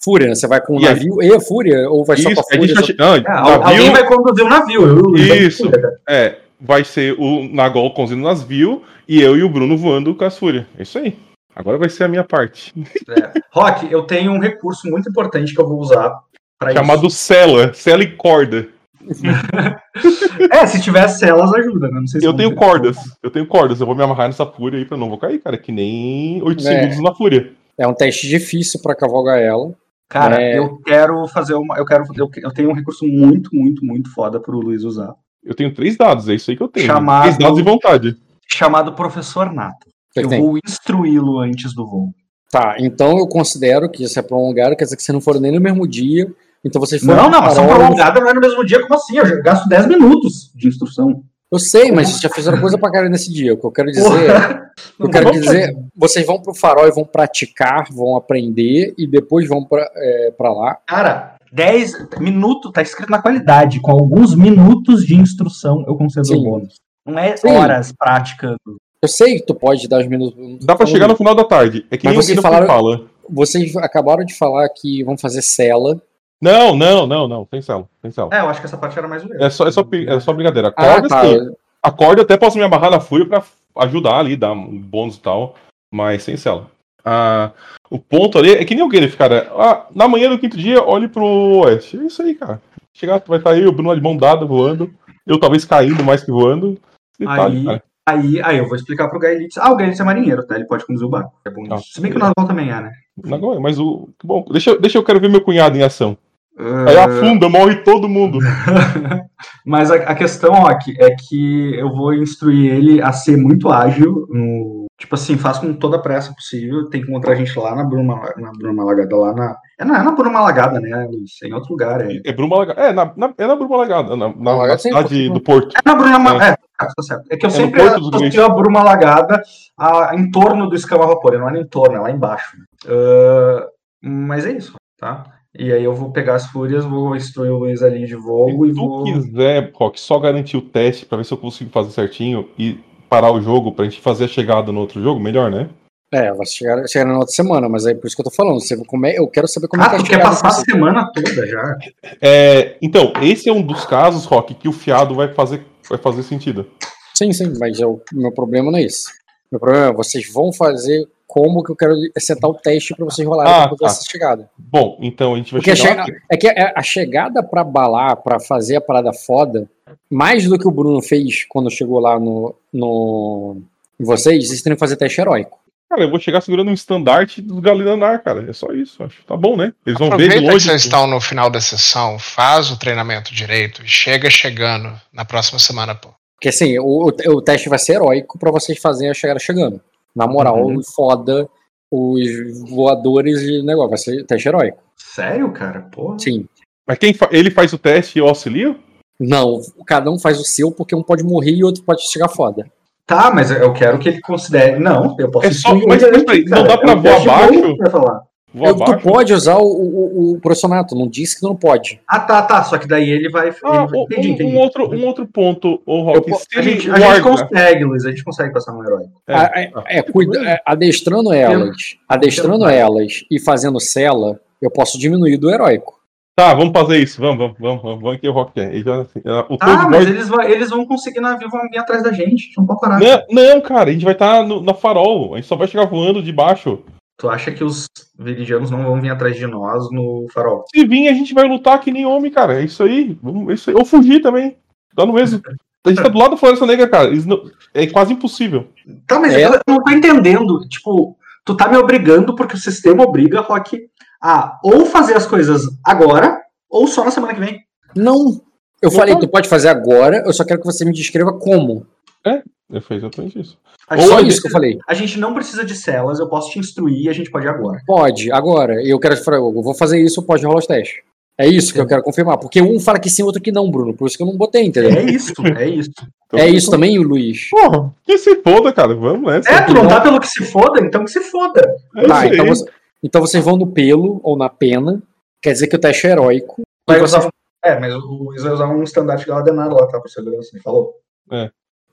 Fúria, 0.03 0.27
né? 0.27 0.35
Você 0.35 0.47
vai 0.47 0.61
com 0.61 0.75
o 0.77 0.79
E 0.81 0.83
navio 0.83 1.21
e 1.23 1.33
a 1.33 1.39
Fúria? 1.39 1.89
Ou 1.89 2.03
vai 2.05 2.17
só 2.17 2.29
Isso, 2.29 2.41
com 2.41 2.47
a 2.53 2.57
a 2.57 2.61
gente 2.61 2.75
Fúria? 2.75 2.95
vai, 2.97 3.19
só- 3.21 3.25
ah, 3.27 3.31
É, 3.33 3.37
al- 3.37 3.63
alguém 3.63 3.77
navio, 3.77 3.91
vai 3.93 4.07
conduzir 4.07 4.45
o 4.45 4.49
navio. 4.49 4.81
Eu, 4.85 5.15
eu- 5.17 5.47
Isso. 5.47 5.71
é, 6.09 6.37
vai 6.59 6.83
ser 6.83 7.15
o 7.19 7.43
Nagol 7.51 7.93
conduzindo 7.93 8.19
o 8.21 8.23
navio 8.27 8.83
e 9.07 9.21
eu 9.21 9.35
e 9.37 9.43
o 9.43 9.49
Bruno 9.49 9.77
voando 9.77 10.13
com 10.13 10.23
as 10.25 10.37
Fúria. 10.37 10.67
É 10.77 10.83
isso 10.83 10.97
aí. 10.99 11.15
Agora 11.55 11.77
vai 11.77 11.87
ser 11.89 12.03
a 12.03 12.07
minha 12.07 12.23
parte. 12.23 12.73
É. 13.09 13.31
Rock, 13.53 13.91
eu 13.91 14.03
tenho 14.03 14.31
um 14.31 14.39
recurso 14.39 14.87
muito 14.89 15.09
importante 15.09 15.53
que 15.53 15.61
eu 15.61 15.67
vou 15.67 15.79
usar 15.79 16.13
para 16.59 16.71
isso. 16.71 16.79
Chamado 16.79 17.09
Cela. 17.09 17.73
Cela 17.73 18.03
e 18.03 18.11
corda. 18.11 18.67
É, 20.51 20.65
se 20.67 20.81
tiver 20.81 21.07
celas, 21.07 21.53
ajuda, 21.53 21.87
né? 21.89 21.99
Não 21.99 22.07
sei 22.07 22.19
se 22.21 22.27
Eu 22.27 22.33
tenho 22.33 22.55
cordas. 22.55 22.97
Eu 23.21 23.29
tenho 23.31 23.45
cordas. 23.47 23.79
Eu 23.79 23.85
vou 23.85 23.95
me 23.95 24.03
amarrar 24.03 24.27
nessa 24.27 24.45
Fúria 24.45 24.77
aí 24.79 24.85
pra 24.85 24.97
não 24.97 25.09
vou 25.09 25.17
cair, 25.17 25.39
cara. 25.39 25.57
Que 25.57 25.71
nem 25.71 26.41
8 26.41 26.59
É. 26.67 26.81
segundos 26.81 26.99
na 27.03 27.13
Fúria. 27.15 27.51
É 27.77 27.87
um 27.87 27.93
teste 27.93 28.27
difícil 28.27 28.79
pra 28.81 28.95
cavalgar 28.95 29.39
ela. 29.39 29.73
Cara, 30.09 30.41
É. 30.41 30.57
eu 30.57 30.77
quero 30.85 31.27
fazer 31.27 31.53
uma. 31.55 31.77
Eu 31.77 31.85
quero. 31.85 32.03
Eu, 32.15 32.29
eu 32.37 32.51
tenho 32.51 32.69
um 32.69 32.73
recurso 32.73 33.05
muito, 33.07 33.49
muito, 33.55 33.85
muito 33.85 34.11
foda 34.13 34.39
pro 34.39 34.59
Luiz 34.59 34.83
usar. 34.83 35.13
Eu 35.43 35.55
tenho 35.55 35.73
três 35.73 35.97
dados, 35.97 36.29
é 36.29 36.35
isso 36.35 36.51
aí 36.51 36.57
que 36.57 36.63
eu 36.63 36.67
tenho. 36.67 36.85
Chamado- 36.85 37.23
Três 37.23 37.37
dados 37.37 37.59
e 37.59 37.63
vontade. 37.63 38.15
Chamado 38.47 38.93
Professor 38.93 39.51
Nato. 39.51 39.87
que 40.13 40.19
eu 40.21 40.27
tem? 40.29 40.39
vou 40.39 40.57
instruí-lo 40.63 41.39
antes 41.39 41.73
do 41.73 41.85
voo. 41.87 42.09
Tá, 42.51 42.75
então 42.77 43.17
eu 43.17 43.27
considero 43.27 43.89
que 43.89 44.03
isso 44.03 44.19
é 44.19 44.21
prolongado, 44.21 44.75
quer 44.75 44.83
dizer 44.83 44.95
que 44.95 45.01
vocês 45.01 45.13
não 45.13 45.21
foram 45.21 45.39
nem 45.39 45.51
no 45.51 45.59
mesmo 45.59 45.87
dia. 45.87 46.31
Então 46.65 46.79
vocês 46.79 47.03
foram. 47.03 47.23
Não, 47.23 47.29
não, 47.29 47.39
ação 47.43 47.67
prolongada 47.67 48.19
não 48.21 48.29
é 48.29 48.33
no 48.33 48.39
mesmo 48.41 48.65
dia, 48.65 48.81
como 48.81 48.95
assim? 48.95 49.17
Eu 49.17 49.25
já 49.25 49.35
gasto 49.37 49.67
10 49.67 49.87
minutos 49.87 50.51
de 50.55 50.67
instrução. 50.67 51.23
Eu 51.51 51.59
sei, 51.59 51.91
mas 51.91 52.09
vocês 52.09 52.21
já 52.21 52.29
fizeram 52.29 52.59
coisa 52.59 52.77
pra 52.79 52.89
caralho 52.91 53.11
nesse 53.11 53.31
dia. 53.31 53.53
O 53.53 53.57
que 53.57 53.65
eu 53.65 53.71
quero 53.71 53.91
dizer. 53.91 54.03
Porra. 54.03 54.71
Eu 54.99 55.09
quero 55.09 55.31
dizer, 55.31 55.75
vocês 55.95 56.25
vão 56.25 56.41
pro 56.41 56.53
farol 56.55 56.87
e 56.87 56.91
vão 56.91 57.05
praticar, 57.05 57.85
vão 57.91 58.15
aprender 58.17 58.93
e 58.97 59.05
depois 59.05 59.47
vão 59.47 59.63
pra, 59.63 59.87
é, 59.95 60.31
pra 60.35 60.51
lá. 60.51 60.77
Cara, 60.87 61.35
10 61.51 61.93
minutos, 62.19 62.71
tá 62.71 62.81
escrito 62.81 63.11
na 63.11 63.21
qualidade, 63.21 63.79
com 63.79 63.91
alguns 63.91 64.33
minutos 64.33 65.05
de 65.05 65.15
instrução 65.15 65.83
eu 65.87 65.95
concedo 65.95 66.25
Sim. 66.25 66.37
o 66.37 66.43
bônus. 66.43 66.75
Não 67.05 67.19
é 67.19 67.37
Sim. 67.37 67.49
horas 67.49 67.93
praticando. 67.95 68.57
Eu 68.99 69.07
sei 69.09 69.35
que 69.39 69.45
tu 69.45 69.53
pode 69.53 69.87
dar 69.87 69.99
os 69.99 70.07
minutos. 70.07 70.65
Dá 70.65 70.75
pra 70.75 70.87
chegar 70.87 71.07
no 71.07 71.15
final 71.15 71.35
da 71.35 71.43
tarde. 71.43 71.85
É 71.91 71.97
que 71.97 72.05
Mas 72.05 72.15
nem 72.15 72.23
vocês 72.23 72.39
falaram- 72.39 72.65
fala. 72.65 73.05
Vocês 73.29 73.75
acabaram 73.75 74.25
de 74.25 74.33
falar 74.33 74.67
que 74.69 75.03
vão 75.03 75.17
fazer 75.17 75.41
cela. 75.43 76.01
Não, 76.43 76.75
não, 76.75 77.07
não, 77.07 77.25
não. 77.27 77.45
Tem 77.45 77.61
cela. 77.61 77.87
Tem 78.01 78.11
cela. 78.11 78.29
É, 78.33 78.41
eu 78.41 78.49
acho 78.49 78.59
que 78.59 78.65
essa 78.65 78.77
parte 78.77 78.97
era 78.99 79.07
mais 79.07 79.23
ou 79.23 79.29
menos. 79.29 79.41
É 79.45 79.49
só, 79.49 79.65
é 79.65 79.71
só, 79.71 79.81
é 80.07 80.19
só 80.19 80.33
brincadeira. 80.33 80.73
Ah, 80.75 80.93
Corda, 80.93 81.07
tá. 81.07 81.21
sim. 81.25 81.51
A 81.81 81.89
corda 81.91 82.19
eu 82.21 82.25
até 82.25 82.35
posso 82.37 82.57
me 82.57 82.63
amarrar 82.63 82.91
na 82.91 82.99
fúria 82.99 83.25
pra 83.25 83.41
ajudar 83.77 84.17
ali, 84.19 84.35
dar 84.35 84.51
um 84.51 84.77
bônus 84.77 85.15
e 85.15 85.21
tal, 85.21 85.55
mas 85.91 86.23
sem 86.23 86.35
cela. 86.35 86.67
Ah, 87.05 87.51
o 87.89 87.97
ponto 87.97 88.37
ali 88.37 88.51
é 88.51 88.65
que 88.65 88.75
nem 88.75 88.83
o 88.83 88.89
Guilherme, 88.89 89.15
cara. 89.15 89.49
Ah, 89.57 89.85
na 89.95 90.07
manhã 90.07 90.29
do 90.29 90.37
quinto 90.37 90.57
dia, 90.57 90.83
olhe 90.83 91.07
pro 91.07 91.23
oeste. 91.25 91.97
É 91.97 92.03
isso 92.03 92.21
aí, 92.21 92.35
cara. 92.35 92.61
Chegar, 92.93 93.21
vai 93.25 93.37
estar 93.37 93.51
aí 93.51 93.65
o 93.65 93.71
Bruno 93.71 93.95
de 93.95 94.01
mão 94.01 94.15
dada 94.17 94.45
voando. 94.45 94.93
Eu 95.25 95.39
talvez 95.39 95.63
caindo 95.63 96.03
mais 96.03 96.23
que 96.23 96.31
voando. 96.31 96.77
Detalhe, 97.17 97.57
Aí- 97.59 97.65
cara. 97.65 97.83
Aí, 98.05 98.41
aí 98.43 98.57
eu 98.57 98.67
vou 98.67 98.75
explicar 98.75 99.07
pro 99.07 99.17
Gaelitz. 99.17 99.57
Ah, 99.57 99.71
o 99.71 99.77
Gaelitz 99.77 99.97
é 99.99 100.03
marinheiro, 100.03 100.45
tá? 100.45 100.55
Ele 100.55 100.65
pode 100.65 100.85
conduzir 100.85 101.07
o 101.07 101.09
barco. 101.09 101.31
É 101.45 101.49
bom 101.49 101.63
Ah, 101.71 101.75
isso. 101.75 101.93
Se 101.93 102.01
bem 102.01 102.11
que 102.11 102.17
o 102.17 102.19
Naval 102.19 102.45
também 102.45 102.69
é, 102.69 102.81
né? 102.81 102.91
Agora, 103.31 103.61
mas 103.61 103.79
o. 103.79 104.09
Bom, 104.21 104.45
deixa, 104.51 104.71
eu- 104.71 104.81
deixa 104.81 104.97
eu 104.97 105.03
quero 105.05 105.21
ver 105.21 105.29
meu 105.29 105.39
cunhado 105.39 105.77
em 105.77 105.83
ação. 105.83 106.17
Aí 106.57 106.97
Ah, 106.97 107.05
afunda, 107.05 107.49
morre 107.49 107.77
todo 107.77 108.07
mundo. 108.07 108.37
Mas 109.65 109.89
a, 109.91 109.95
a 109.95 110.15
questão, 110.15 110.53
ó, 110.53 110.73
que- 110.77 110.95
é 111.01 111.15
que 111.15 111.75
eu 111.77 111.89
vou 111.89 112.13
instruir 112.13 112.71
ele 112.73 113.01
a 113.01 113.11
ser 113.11 113.37
muito 113.37 113.69
ágil. 113.71 114.27
No, 114.29 114.85
tipo 114.99 115.15
assim, 115.15 115.37
faz 115.37 115.57
com 115.57 115.73
toda 115.73 115.97
a 115.97 116.01
pressa 116.01 116.33
possível. 116.33 116.89
Tem 116.89 117.01
que 117.01 117.09
encontrar 117.09 117.31
a 117.33 117.35
gente 117.35 117.57
lá 117.57 117.73
na 117.75 117.83
Bruma, 117.83 118.21
na 118.37 118.51
Bruma 118.51 118.83
Lagada, 118.83 119.15
lá 119.15 119.33
na. 119.33 119.57
É 119.79 119.85
na, 119.85 119.99
é 119.99 120.03
na 120.03 120.11
Bruma 120.11 120.41
Lagada, 120.41 120.79
né, 120.79 121.07
Luiz? 121.11 121.31
É 121.43 121.47
em 121.47 121.53
outro 121.53 121.71
lugar. 121.71 122.01
É, 122.01 122.21
É 122.23 122.31
Bruma 122.33 122.57
Lagada. 122.59 122.81
É, 122.81 122.93
na, 122.93 123.11
na- 123.17 123.33
é 123.37 123.47
na 123.47 123.55
Bruma 123.55 123.77
Lagada, 123.77 124.15
na, 124.15 124.27
na, 124.29 124.35
na 124.35 124.55
Lagada 124.55 124.79
cidade 124.79 125.29
do 125.29 125.41
Porto. 125.41 125.73
é 125.75 125.89
na 125.89 125.95
Bruma. 125.95 126.43
É. 126.45 126.49
É, 126.51 126.85
tá, 126.85 127.01
certo. 127.01 127.23
É 127.31 127.37
que 127.37 127.45
eu 127.45 127.49
É 127.49 127.51
sempre 127.53 127.81
associo 127.81 128.45
a 128.45 128.49
Bruma 128.49 128.83
Lagada 128.83 129.41
a, 129.77 130.11
em 130.15 130.29
torno 130.29 130.67
do 130.69 130.75
escama 130.75 131.07
vapor. 131.07 131.37
Não 131.39 131.49
é 131.49 131.59
em 131.59 131.65
torno, 131.65 131.95
é 131.95 131.99
lá 131.99 132.11
embaixo. 132.11 132.57
Ah, 132.87 133.67
mas 134.01 134.45
é 134.45 134.51
isso, 134.51 134.73
tá? 134.99 135.23
E 135.57 135.71
aí 135.71 135.83
eu 135.83 135.93
vou 135.93 136.11
pegar 136.11 136.35
as 136.35 136.47
fúrias, 136.47 136.83
vou 136.83 137.15
instruir 137.15 137.51
o 137.51 137.59
Luiz 137.59 137.83
ali 137.83 138.05
de 138.07 138.15
voo 138.15 138.65
e 138.65 138.69
Se 138.69 138.75
tu 138.75 138.81
vou. 138.87 139.03
quiser, 139.03 139.71
Rock, 139.75 139.99
só 139.99 140.17
garantir 140.17 140.57
o 140.57 140.61
teste 140.61 141.05
pra 141.05 141.17
ver 141.17 141.25
se 141.25 141.31
eu 141.31 141.37
consigo 141.37 141.69
fazer 141.69 141.91
certinho 141.91 142.49
e 142.57 142.79
parar 143.07 143.31
o 143.31 143.39
jogo 143.39 143.71
pra 143.71 143.85
gente 143.85 144.01
fazer 144.01 144.25
a 144.25 144.27
chegada 144.27 144.71
no 144.71 144.79
outro 144.79 145.01
jogo, 145.01 145.19
melhor, 145.19 145.51
né? 145.51 145.69
É, 146.11 146.31
vai 146.33 146.45
chegar, 146.45 146.87
chegar 146.87 147.05
na 147.05 147.17
outra 147.19 147.33
semana, 147.33 147.67
mas 147.69 147.85
é 147.85 147.93
por 147.93 148.07
isso 148.07 148.15
que 148.15 148.21
eu 148.21 148.25
tô 148.25 148.31
falando. 148.31 148.59
Você, 148.59 148.75
como 148.85 149.05
é, 149.05 149.17
eu 149.17 149.27
quero 149.27 149.47
saber 149.47 149.67
como 149.67 149.81
é 149.83 149.85
Ah, 149.85 149.89
que 149.89 149.95
é 149.95 149.99
a 149.99 150.03
tu 150.03 150.09
quer 150.09 150.21
passar 150.21 150.47
a 150.47 150.51
semana 150.51 151.11
toda 151.13 151.47
já? 151.47 151.77
É, 152.21 152.77
então, 152.81 153.13
esse 153.21 153.47
é 153.49 153.53
um 153.53 153.61
dos 153.61 153.85
casos, 153.85 154.25
Rock, 154.25 154.53
que 154.55 154.67
o 154.67 154.71
fiado 154.73 155.13
vai 155.15 155.33
fazer, 155.33 155.63
vai 155.89 155.97
fazer 155.97 156.23
sentido. 156.23 156.67
Sim, 157.15 157.31
sim, 157.31 157.53
mas 157.59 157.79
o 157.79 157.99
meu 158.11 158.31
problema 158.31 158.71
não 158.71 158.77
é 158.79 158.83
esse. 158.83 159.05
Meu 159.53 159.59
problema 159.59 159.89
é 159.89 159.93
vocês 159.93 160.27
vão 160.33 160.51
fazer 160.51 161.07
como 161.27 161.63
que 161.63 161.71
eu 161.71 161.75
quero 161.75 161.93
sentar 162.17 162.49
o 162.49 162.55
teste 162.55 162.95
pra 162.95 163.05
vocês 163.05 163.27
rolarem 163.27 163.53
Ah, 163.53 163.69
tá. 163.69 163.85
essa 163.85 164.03
chegada. 164.03 164.49
Bom, 164.57 164.97
então 164.99 165.35
a 165.35 165.37
gente 165.37 165.51
vai 165.51 165.59
Porque 165.61 165.69
a, 165.69 165.75
chegar. 165.75 166.05
chega- 166.05 166.17
é 166.31 166.37
que 166.37 166.47
a, 166.47 166.73
a 166.75 166.81
chegada 166.81 167.43
pra 167.43 167.63
balar, 167.63 168.15
pra 168.15 168.39
fazer 168.39 168.77
a 168.77 168.81
parada 168.81 169.13
foda, 169.13 169.69
mais 170.09 170.45
do 170.49 170.57
que 170.57 170.67
o 170.67 170.71
Bruno 170.71 171.03
fez 171.03 171.45
quando 171.47 171.69
chegou 171.69 171.99
lá 171.99 172.19
no, 172.19 172.55
no 172.73 173.61
vocês, 173.99 174.47
vocês 174.47 174.63
têm 174.63 174.73
que 174.73 174.79
fazer 174.79 174.95
teste 174.95 175.21
heróico. 175.21 175.59
Cara, 175.87 176.01
eu 176.05 176.09
vou 176.09 176.19
chegar 176.19 176.41
segurando 176.41 176.71
um 176.71 176.73
estandarte 176.73 177.39
dos 177.43 177.59
Galilenar, 177.59 178.23
cara. 178.23 178.49
É 178.49 178.53
só 178.53 178.71
isso, 178.73 179.03
acho. 179.03 179.23
Tá 179.27 179.37
bom, 179.37 179.55
né? 179.55 179.71
Eles 179.85 179.99
vão 179.99 180.09
ver 180.09 180.17
de 180.17 180.23
Aproveita 180.23 180.41
que 180.47 180.51
longe. 180.51 180.65
vocês 180.65 180.81
estão 180.83 181.05
no 181.05 181.21
final 181.21 181.51
da 181.51 181.61
sessão, 181.61 182.17
faz 182.17 182.71
o 182.71 182.79
treinamento 182.79 183.31
direito 183.31 183.83
e 183.83 183.87
chega 183.87 184.27
chegando 184.31 184.91
na 185.13 185.23
próxima 185.23 185.59
semana, 185.59 185.93
pô. 185.93 186.09
Porque 186.43 186.49
assim, 186.49 186.77
o, 186.77 187.05
o- 187.07 187.41
teste 187.41 187.69
vai 187.69 187.79
ser 187.79 187.93
heróico 187.93 188.37
pra 188.37 188.51
vocês 188.51 188.77
fazerem 188.77 189.09
a 189.09 189.13
chegada 189.13 189.39
chegando. 189.39 189.79
Na 190.13 190.27
moral, 190.27 190.61
Uhum. 190.65 190.81
foda 190.83 191.47
os 191.89 192.69
voadores 192.69 193.41
e 193.43 193.63
negócio. 193.63 193.89
Vai 193.91 193.97
ser 193.97 194.25
teste 194.25 194.49
heróico. 194.49 194.77
Sério, 194.97 195.49
cara? 195.53 195.83
Porra. 195.89 196.19
Sim. 196.19 196.45
Mas 196.85 196.97
quem 196.97 197.13
fa- 197.13 197.29
ele 197.31 197.49
faz 197.49 197.71
o 197.71 197.77
teste 197.77 198.17
e 198.17 198.21
eu 198.21 198.27
auxilio? 198.27 198.75
Não, 199.17 199.61
cada 199.87 200.11
um 200.11 200.19
faz 200.19 200.37
o 200.37 200.43
seu 200.43 200.69
porque 200.69 200.93
um 200.93 201.01
pode 201.01 201.23
morrer 201.23 201.51
e 201.51 201.63
outro 201.63 201.81
pode 201.83 202.01
chegar 202.11 202.27
foda. 202.27 202.69
Tá, 203.07 203.31
mas 203.33 203.49
eu 203.49 203.71
quero 203.71 203.97
que 203.97 204.09
ele 204.09 204.19
considere. 204.19 204.79
Não, 204.79 205.15
eu 205.17 205.31
posso 205.31 205.47
É 205.47 205.51
só- 205.53 205.73
mas 205.87 206.03
peraí, 206.03 206.41
aqui, 206.41 206.49
não 206.49 206.63
dá 206.67 206.77
pra 206.77 206.91
É 206.91 206.95
um 206.95 207.01
voar 207.01 207.21
abaixo? 207.21 207.77
pra 207.77 207.89
falar. 207.89 208.21
Vou 208.53 208.67
Eu- 208.67 208.75
tu 208.75 208.97
pode 208.99 209.33
usar 209.33 209.57
o, 209.57 209.63
o, 209.65 210.33
o 210.33 210.39
Prosonato, 210.39 210.93
não 210.95 211.07
disse 211.07 211.35
que 211.35 211.41
tu 211.41 211.47
não 211.47 211.55
pode. 211.55 211.99
Ah, 212.07 212.19
tá, 212.19 212.41
tá. 212.43 212.63
Só 212.63 212.77
que 212.77 212.87
daí 212.87 213.09
ele 213.09 213.29
vai. 213.29 213.47
ele 213.47 213.55
Ah, 213.65 213.85
vai- 213.85 213.99
um, 213.99 214.03
entendi, 214.03 214.27
um- 214.29 214.31
entendi. 214.33 214.55
um 214.55 214.59
outro, 214.59 214.93
um 214.95 215.05
outro 215.07 215.25
ponto, 215.27 215.81
ô 215.85 216.01
Rock. 216.03 216.29
Eu- 216.29 216.37
se 216.37 216.45
A 216.55 216.59
ele 216.59 216.71
gente, 216.73 216.91
a 216.91 216.97
gente 216.97 217.21
consegue, 217.23 217.83
Luiz. 217.83 218.05
A 218.05 218.11
gente 218.11 218.23
consegue 218.23 218.53
passar 218.53 218.71
no 218.73 218.83
herói. 218.83 219.05
É, 219.27 219.63
é, 219.63 219.67
tá. 219.71 219.83
é, 219.87 220.01
cuida- 220.03 220.39
é, 220.47 220.59
adestrando 220.65 221.33
elas, 221.33 221.75
adestrando 222.07 222.65
vai. 222.65 222.77
elas 222.77 223.25
e 223.31 223.39
fazendo 223.39 223.79
cela, 223.79 224.39
eu 224.61 224.69
posso 224.69 224.99
diminuir 224.99 225.37
do 225.37 225.49
heróico. 225.49 226.01
Tá, 226.35 226.53
vamos 226.55 226.71
fazer 226.75 226.97
isso. 226.97 227.21
Vamos, 227.21 227.37
vamos, 227.37 227.55
vamos, 227.59 227.81
vamos, 227.83 228.01
vamos 228.01 228.19
que 228.19 228.27
o 228.27 228.31
Rock 228.31 228.53
quer. 228.53 228.73
Ele 228.73 228.83
já, 228.83 229.01
assim, 229.01 229.21
ah, 229.25 229.45
o 229.49 229.57
Ah, 229.59 229.87
mas 229.89 230.07
eles, 230.07 230.27
vão- 230.27 230.41
eles 230.41 230.69
vão 230.71 230.83
conseguir 230.85 231.19
navio, 231.19 231.47
vão 231.49 231.61
vir 231.71 231.77
atrás 231.77 232.01
da 232.03 232.11
gente. 232.11 232.51
Não 232.57 232.65
pode 232.65 232.79
parar. 232.81 232.99
Não, 232.99 233.21
não, 233.29 233.61
cara, 233.61 233.89
a 233.89 233.93
gente 233.93 234.03
vai 234.03 234.13
estar 234.13 234.43
na 234.43 234.73
farol. 234.73 235.33
A 235.33 235.37
gente 235.37 235.47
só 235.47 235.55
vai 235.55 235.67
chegar 235.67 235.85
voando 235.85 236.23
de 236.23 236.31
baixo. 236.31 236.79
Tu 237.17 237.29
acha 237.29 237.51
que 237.51 237.63
os 237.63 237.85
viridianos 238.17 238.71
não 238.71 238.83
vão 238.83 238.99
vir 238.99 239.09
atrás 239.11 239.35
de 239.35 239.45
nós 239.47 239.89
no 239.91 240.25
farol? 240.33 240.65
Se 240.73 240.85
vir, 240.85 241.07
a 241.09 241.13
gente 241.13 241.33
vai 241.33 241.47
lutar 241.47 241.79
que 241.79 241.91
nem 241.91 242.05
homem, 242.05 242.31
cara. 242.31 242.59
É 242.59 242.63
isso 242.65 242.83
aí. 242.83 243.17
É 243.49 243.53
isso 243.53 243.69
aí. 243.69 243.75
Ou 243.75 243.85
fugir 243.85 244.21
também. 244.21 244.57
Dá 244.95 245.05
no 245.05 245.13
mesmo. 245.13 245.41
A 245.85 245.89
gente 245.89 246.01
tá 246.01 246.09
do 246.09 246.17
lado 246.17 246.31
da 246.31 246.37
Floresta 246.37 246.65
Negra, 246.65 246.87
cara. 246.87 247.11
Não- 247.25 247.43
É 247.73 247.85
quase 247.87 248.13
impossível. 248.13 248.67
Tá, 249.07 249.19
mas 249.19 249.33
É. 249.33 249.45
eu 249.45 249.51
não 249.67 249.83
tô 249.83 249.91
entendendo. 249.91 250.59
Tipo, 250.69 251.15
tu 251.45 251.55
tá 251.55 251.67
me 251.69 251.77
obrigando 251.77 252.35
porque 252.35 252.55
o 252.55 252.59
sistema 252.59 253.03
obriga, 253.03 253.41
Rock, 253.41 253.79
a 254.21 254.59
ou 254.63 254.85
fazer 254.85 255.15
as 255.15 255.25
coisas 255.25 255.63
agora, 255.85 256.41
ou 256.69 256.87
só 256.87 257.03
na 257.05 257.11
semana 257.11 257.33
que 257.33 257.39
vem. 257.39 257.59
Não. 257.95 258.41
Eu 258.81 258.89
Não 258.89 258.91
falei, 258.91 259.13
pode. 259.13 259.27
tu 259.27 259.31
pode 259.31 259.49
fazer 259.49 259.69
agora, 259.69 260.23
eu 260.25 260.33
só 260.33 260.43
quero 260.43 260.59
que 260.59 260.65
você 260.65 260.83
me 260.83 260.91
descreva 260.93 261.31
como. 261.37 261.85
Eu 262.25 262.41
fiz 262.81 262.97
exatamente 262.97 263.39
isso. 263.39 263.57
A 263.87 263.95
É 263.95 263.99
gente, 263.99 264.07
só 264.09 264.21
não 264.21 264.27
isso 264.27 264.41
que 264.41 264.47
eu 264.47 264.51
precisa- 264.51 264.53
falei. 264.53 264.79
a 264.87 264.93
gente 264.93 265.19
não 265.19 265.33
precisa 265.33 265.65
de 265.65 265.75
celas, 265.75 266.19
eu 266.19 266.27
posso 266.29 266.49
te 266.51 266.59
instruir 266.59 267.03
e 267.05 267.09
a 267.09 267.13
gente 267.13 267.29
pode 267.29 267.45
ir 267.45 267.49
agora. 267.49 267.81
Pode, 267.85 268.31
agora. 268.31 268.81
Eu 268.83 268.99
quero 268.99 269.15
falar, 269.17 269.37
eu 269.37 269.51
vou 269.61 269.73
fazer 269.75 269.99
isso, 270.01 270.23
pode 270.23 270.45
rolar 270.45 270.59
os 270.59 270.67
testes. 270.67 271.01
É 271.37 271.47
isso 271.47 271.73
que 271.73 271.79
eu 271.81 271.87
quero 271.87 272.03
confirmar. 272.03 272.37
Porque 272.37 272.61
um 272.61 272.79
fala 272.79 272.99
que 272.99 273.09
sim, 273.09 273.23
outro 273.23 273.41
que 273.41 273.51
não, 273.51 273.69
Bruno. 273.69 273.93
Por 273.95 274.07
isso 274.07 274.15
que 274.15 274.21
eu 274.21 274.27
não 274.27 274.37
botei, 274.37 274.63
entendeu? 274.65 274.91
É 274.91 275.01
isso, 275.03 275.33
é 275.57 275.67
isso. 275.67 275.89
Então, 276.27 276.39
É 276.39 276.47
isso 276.47 276.69
também, 276.69 276.97
Luiz? 276.99 277.49
Porra, 277.49 277.91
que 278.05 278.17
se 278.19 278.35
foda, 278.43 278.71
cara. 278.71 278.93
Vamos 278.95 279.31
nessa. 279.31 279.49
É, 279.49 279.61
tu 279.65 279.73
não 279.73 279.87
tá 279.87 279.99
pelo 279.99 280.19
que 280.19 280.27
se 280.27 280.45
foda, 280.45 280.79
então 280.79 281.03
que 281.03 281.09
se 281.11 281.19
foda. 281.21 281.59
É 281.97 282.07
Tá, 282.07 282.27
então, 282.27 282.45
você- 282.45 282.65
então 283.03 283.19
vocês 283.21 283.43
vão 283.43 283.57
no 283.57 283.65
pelo 283.65 284.19
ou 284.23 284.37
na 284.37 284.47
pena. 284.47 285.01
Quer 285.41 285.53
dizer 285.53 285.67
que 285.67 285.75
o 285.75 285.79
teste 285.79 286.05
é 286.05 286.11
heróico. 286.11 286.61
Vai 286.87 286.99
você- 286.99 287.17
usar 287.17 287.27
um- 287.27 287.29
É, 287.65 287.79
mas 287.79 287.93
o 287.95 287.99
Luiz 288.07 288.43
vai 288.43 288.53
usar 288.53 288.67
um 288.67 288.83
estandarte 288.83 289.25
galadenado 289.25 289.73
lá, 289.73 289.87
tá? 289.87 289.99
Por 289.99 290.09
segurança, 290.09 290.49
ele 290.53 290.61
falou. 290.61 290.93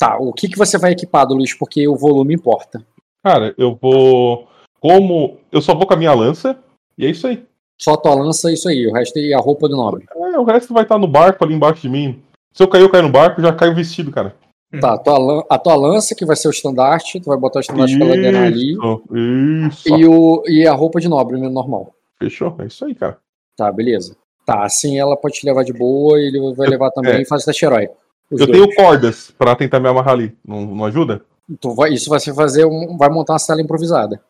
Tá, 0.00 0.16
o 0.18 0.32
que, 0.32 0.48
que 0.48 0.56
você 0.56 0.78
vai 0.78 0.92
equipado, 0.92 1.34
Luiz? 1.34 1.52
Porque 1.52 1.86
o 1.86 1.94
volume 1.94 2.34
importa. 2.34 2.82
Cara, 3.22 3.54
eu 3.58 3.78
vou. 3.80 4.48
Como. 4.80 5.36
Eu 5.52 5.60
só 5.60 5.74
vou 5.74 5.86
com 5.86 5.92
a 5.92 5.96
minha 5.96 6.14
lança. 6.14 6.58
E 6.96 7.04
é 7.04 7.10
isso 7.10 7.26
aí. 7.26 7.44
Só 7.78 7.92
a 7.92 7.96
tua 7.98 8.14
lança, 8.14 8.50
isso 8.50 8.66
aí. 8.66 8.86
O 8.86 8.94
resto 8.94 9.18
é 9.18 9.34
a 9.34 9.38
roupa 9.38 9.68
do 9.68 9.76
nobre. 9.76 10.06
É, 10.16 10.38
o 10.38 10.44
resto 10.44 10.72
vai 10.72 10.84
estar 10.84 10.96
no 10.96 11.06
barco 11.06 11.44
ali 11.44 11.54
embaixo 11.54 11.82
de 11.82 11.90
mim. 11.90 12.22
Se 12.50 12.62
eu 12.62 12.68
cair, 12.68 12.80
eu 12.80 12.90
caio 12.90 13.02
no 13.02 13.12
barco, 13.12 13.42
já 13.42 13.52
cai 13.52 13.68
o 13.68 13.74
vestido, 13.74 14.10
cara. 14.10 14.34
Tá, 14.80 14.94
a 14.94 14.98
tua, 14.98 15.46
a 15.50 15.58
tua 15.58 15.74
lança, 15.74 16.14
que 16.14 16.24
vai 16.24 16.36
ser 16.36 16.48
o 16.48 16.50
estandarte. 16.50 17.20
Tu 17.20 17.26
vai 17.26 17.36
botar 17.36 17.58
o 17.58 17.60
estandarte 17.60 17.98
pra 17.98 18.06
laderar 18.06 18.44
ali. 18.44 18.72
Isso, 18.72 19.02
isso. 19.68 19.96
E, 19.98 20.06
o, 20.06 20.42
e 20.46 20.66
a 20.66 20.72
roupa 20.72 20.98
de 20.98 21.08
nobre, 21.08 21.38
né, 21.38 21.48
normal. 21.50 21.92
Fechou? 22.18 22.56
É 22.58 22.66
isso 22.66 22.86
aí, 22.86 22.94
cara. 22.94 23.18
Tá, 23.54 23.70
beleza. 23.70 24.16
Tá, 24.46 24.64
assim 24.64 24.98
ela 24.98 25.16
pode 25.16 25.34
te 25.34 25.46
levar 25.46 25.62
de 25.62 25.74
boa 25.74 26.18
e 26.18 26.28
ele 26.28 26.54
vai 26.54 26.68
levar 26.68 26.90
também 26.90 27.16
É. 27.16 27.20
e 27.20 27.26
faz 27.26 27.42
o 27.42 27.46
teste 27.46 27.64
heróico. 27.66 27.96
Os 28.30 28.40
eu 28.40 28.46
dois. 28.46 28.58
tenho 28.58 28.74
cordas 28.74 29.30
pra 29.36 29.56
tentar 29.56 29.80
me 29.80 29.88
amarrar 29.88 30.14
ali. 30.14 30.36
Não, 30.46 30.64
não 30.66 30.84
ajuda? 30.84 31.22
Vai, 31.76 31.92
isso 31.92 32.08
vai 32.08 32.20
ser 32.20 32.34
fazer 32.34 32.64
um, 32.64 32.96
vai 32.96 33.08
montar 33.08 33.32
uma 33.32 33.38
cela 33.40 33.60
improvisada, 33.60 34.20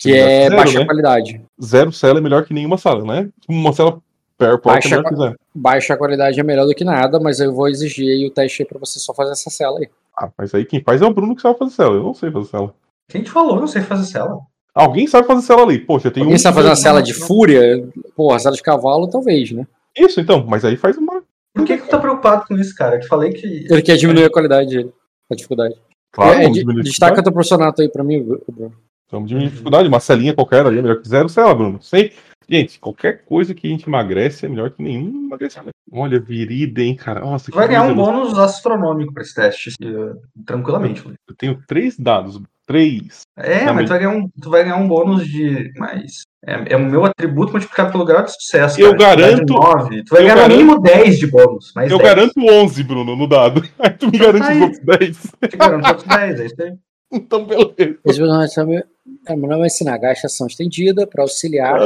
que 0.00 0.14
é 0.14 0.42
zero, 0.44 0.56
baixa 0.56 0.78
né? 0.78 0.84
qualidade. 0.84 1.42
Zero 1.60 1.92
cela 1.92 2.18
é 2.18 2.22
melhor 2.22 2.44
que 2.44 2.54
nenhuma 2.54 2.78
sala, 2.78 3.04
né? 3.04 3.28
Uma 3.48 3.72
cela 3.72 4.00
PowerPoint 4.38 4.76
é 4.76 4.80
Baixa 4.80 4.96
melhor 4.96 5.08
que 5.08 5.16
zero. 5.16 5.38
Baixa 5.54 5.96
qualidade 5.96 6.40
é 6.40 6.42
melhor 6.42 6.66
do 6.66 6.74
que 6.74 6.84
nada, 6.84 7.18
mas 7.18 7.40
eu 7.40 7.52
vou 7.52 7.68
exigir 7.68 8.08
aí 8.08 8.26
o 8.26 8.30
teste 8.30 8.62
aí 8.62 8.68
pra 8.68 8.78
você 8.78 8.98
só 8.98 9.12
fazer 9.12 9.32
essa 9.32 9.50
cela 9.50 9.78
aí. 9.78 9.88
Ah, 10.16 10.30
mas 10.36 10.54
aí 10.54 10.64
quem 10.64 10.80
faz 10.82 11.02
é 11.02 11.06
o 11.06 11.12
Bruno 11.12 11.34
que 11.34 11.42
sabe 11.42 11.58
fazer 11.58 11.72
cela. 11.72 11.94
Eu 11.94 12.02
não 12.02 12.14
sei 12.14 12.30
fazer 12.30 12.48
cela. 12.48 12.74
Quem 13.08 13.22
te 13.22 13.30
falou? 13.30 13.60
Eu 13.60 13.66
sei 13.66 13.82
fazer 13.82 14.04
cela. 14.04 14.40
Alguém 14.74 15.06
sabe 15.06 15.26
fazer 15.26 15.42
cela 15.42 15.62
ali. 15.62 15.78
Poxa, 15.78 16.10
tem 16.10 16.22
Alguém 16.22 16.36
um. 16.36 16.38
sabe 16.38 16.54
fazer 16.54 16.68
uma 16.68 16.74
não, 16.74 16.82
cela 16.82 16.98
não, 16.98 17.02
de 17.02 17.18
não. 17.18 17.26
fúria? 17.26 17.88
Porra, 18.16 18.38
cela 18.38 18.54
de 18.54 18.62
cavalo, 18.62 19.08
talvez, 19.08 19.52
né? 19.52 19.66
Isso, 19.96 20.20
então. 20.20 20.46
Mas 20.46 20.64
aí 20.64 20.76
faz 20.76 20.96
uma. 20.96 21.22
Por 21.54 21.64
que, 21.66 21.76
que 21.76 21.84
tu 21.84 21.90
tá 21.90 21.98
preocupado 21.98 22.46
com 22.46 22.54
isso, 22.56 22.74
cara? 22.74 22.96
Eu 22.96 23.00
te 23.00 23.08
falei 23.08 23.32
que. 23.32 23.66
Ele 23.70 23.82
quer 23.82 23.96
diminuir 23.96 24.24
a 24.24 24.30
qualidade 24.30 24.70
dele, 24.70 24.92
a 25.30 25.34
dificuldade. 25.34 25.74
Claro, 26.12 26.32
É, 26.32 26.46
a 26.46 26.50
destaca 26.50 26.82
dificuldade. 26.82 27.22
teu 27.24 27.32
personato 27.32 27.82
aí 27.82 27.88
pra 27.90 28.04
mim, 28.04 28.22
Bruno. 28.22 28.74
Vamos 29.10 29.28
diminuir 29.28 29.48
a 29.48 29.50
dificuldade. 29.50 29.88
Uma 29.88 30.00
celinha 30.00 30.34
qualquer 30.34 30.66
ali 30.66 30.78
é 30.78 30.82
melhor 30.82 31.00
que 31.00 31.08
zero 31.08 31.28
cela, 31.28 31.54
Bruno. 31.54 31.80
Sem... 31.82 32.10
Gente, 32.48 32.80
qualquer 32.80 33.24
coisa 33.24 33.54
que 33.54 33.66
a 33.66 33.70
gente 33.70 33.86
emagrece 33.86 34.44
é 34.44 34.48
melhor 34.48 34.70
que 34.70 34.82
nenhum 34.82 35.26
emagrecimento. 35.26 35.70
Olha, 35.90 36.18
virida, 36.18 36.82
hein, 36.82 36.96
cara. 36.96 37.20
Nossa, 37.20 37.50
Tu 37.50 37.54
vai 37.54 37.68
ganhar 37.68 37.82
um 37.82 37.94
coisa 37.94 38.12
bônus 38.12 38.38
astronômico 38.38 39.12
pra 39.12 39.22
esse 39.22 39.34
teste, 39.34 39.70
eh, 39.82 40.14
tranquilamente. 40.44 41.02
Eu 41.06 41.34
tenho 41.36 41.62
três 41.66 41.96
dados. 41.98 42.40
Três. 42.66 43.22
É, 43.36 43.70
mas 43.72 43.86
tu 43.86 43.88
vai, 43.90 43.98
ganhar 43.98 44.10
um, 44.10 44.28
tu 44.40 44.50
vai 44.50 44.64
ganhar 44.64 44.76
um 44.76 44.88
bônus 44.88 45.26
de. 45.26 45.72
Mas. 45.78 46.22
É, 46.44 46.74
é 46.74 46.76
o 46.76 46.80
meu 46.84 47.04
atributo 47.04 47.52
multiplicado 47.52 47.92
pelo 47.92 48.04
grau 48.04 48.24
de 48.24 48.32
sucesso. 48.32 48.80
Eu 48.80 48.96
cara. 48.96 49.20
garanto- 49.22 49.46
Tu 49.46 49.54
vai 49.54 49.60
de 49.62 49.74
nove. 49.76 50.04
Tu 50.04 50.10
vai 50.10 50.20
eu 50.22 50.24
ganhar 50.26 50.34
no 50.34 50.40
garanto- 50.42 50.56
mínimo 50.58 50.80
10 50.82 51.18
de 51.18 51.26
bônus. 51.28 51.72
Mais 51.74 51.90
Eu 51.90 51.98
10. 51.98 52.08
garanto 52.10 52.32
11, 52.40 52.82
Bruno, 52.82 53.14
no 53.16 53.28
dado. 53.28 53.62
Aí 53.78 53.90
tu 53.90 54.10
me 54.10 54.18
garante 54.18 54.44
aí. 54.44 54.56
os 54.58 54.62
outros 54.64 54.80
10. 54.98 55.18
Eu 55.40 55.48
te 55.48 55.56
garanto 55.56 55.86
outros 55.86 56.06
10, 56.08 56.40
é 56.40 56.46
isso 56.46 56.54
aí. 56.62 56.72
Então, 57.14 57.44
beleza. 57.44 57.70
Esse 57.78 57.92
personagem 58.18 58.54
sabe- 58.54 58.84
é 59.28 59.36
vai 59.36 59.66
ensinar 59.66 59.98
gaste 59.98 60.24
ação 60.24 60.46
estendida 60.46 61.06
para 61.06 61.22
auxiliar 61.22 61.78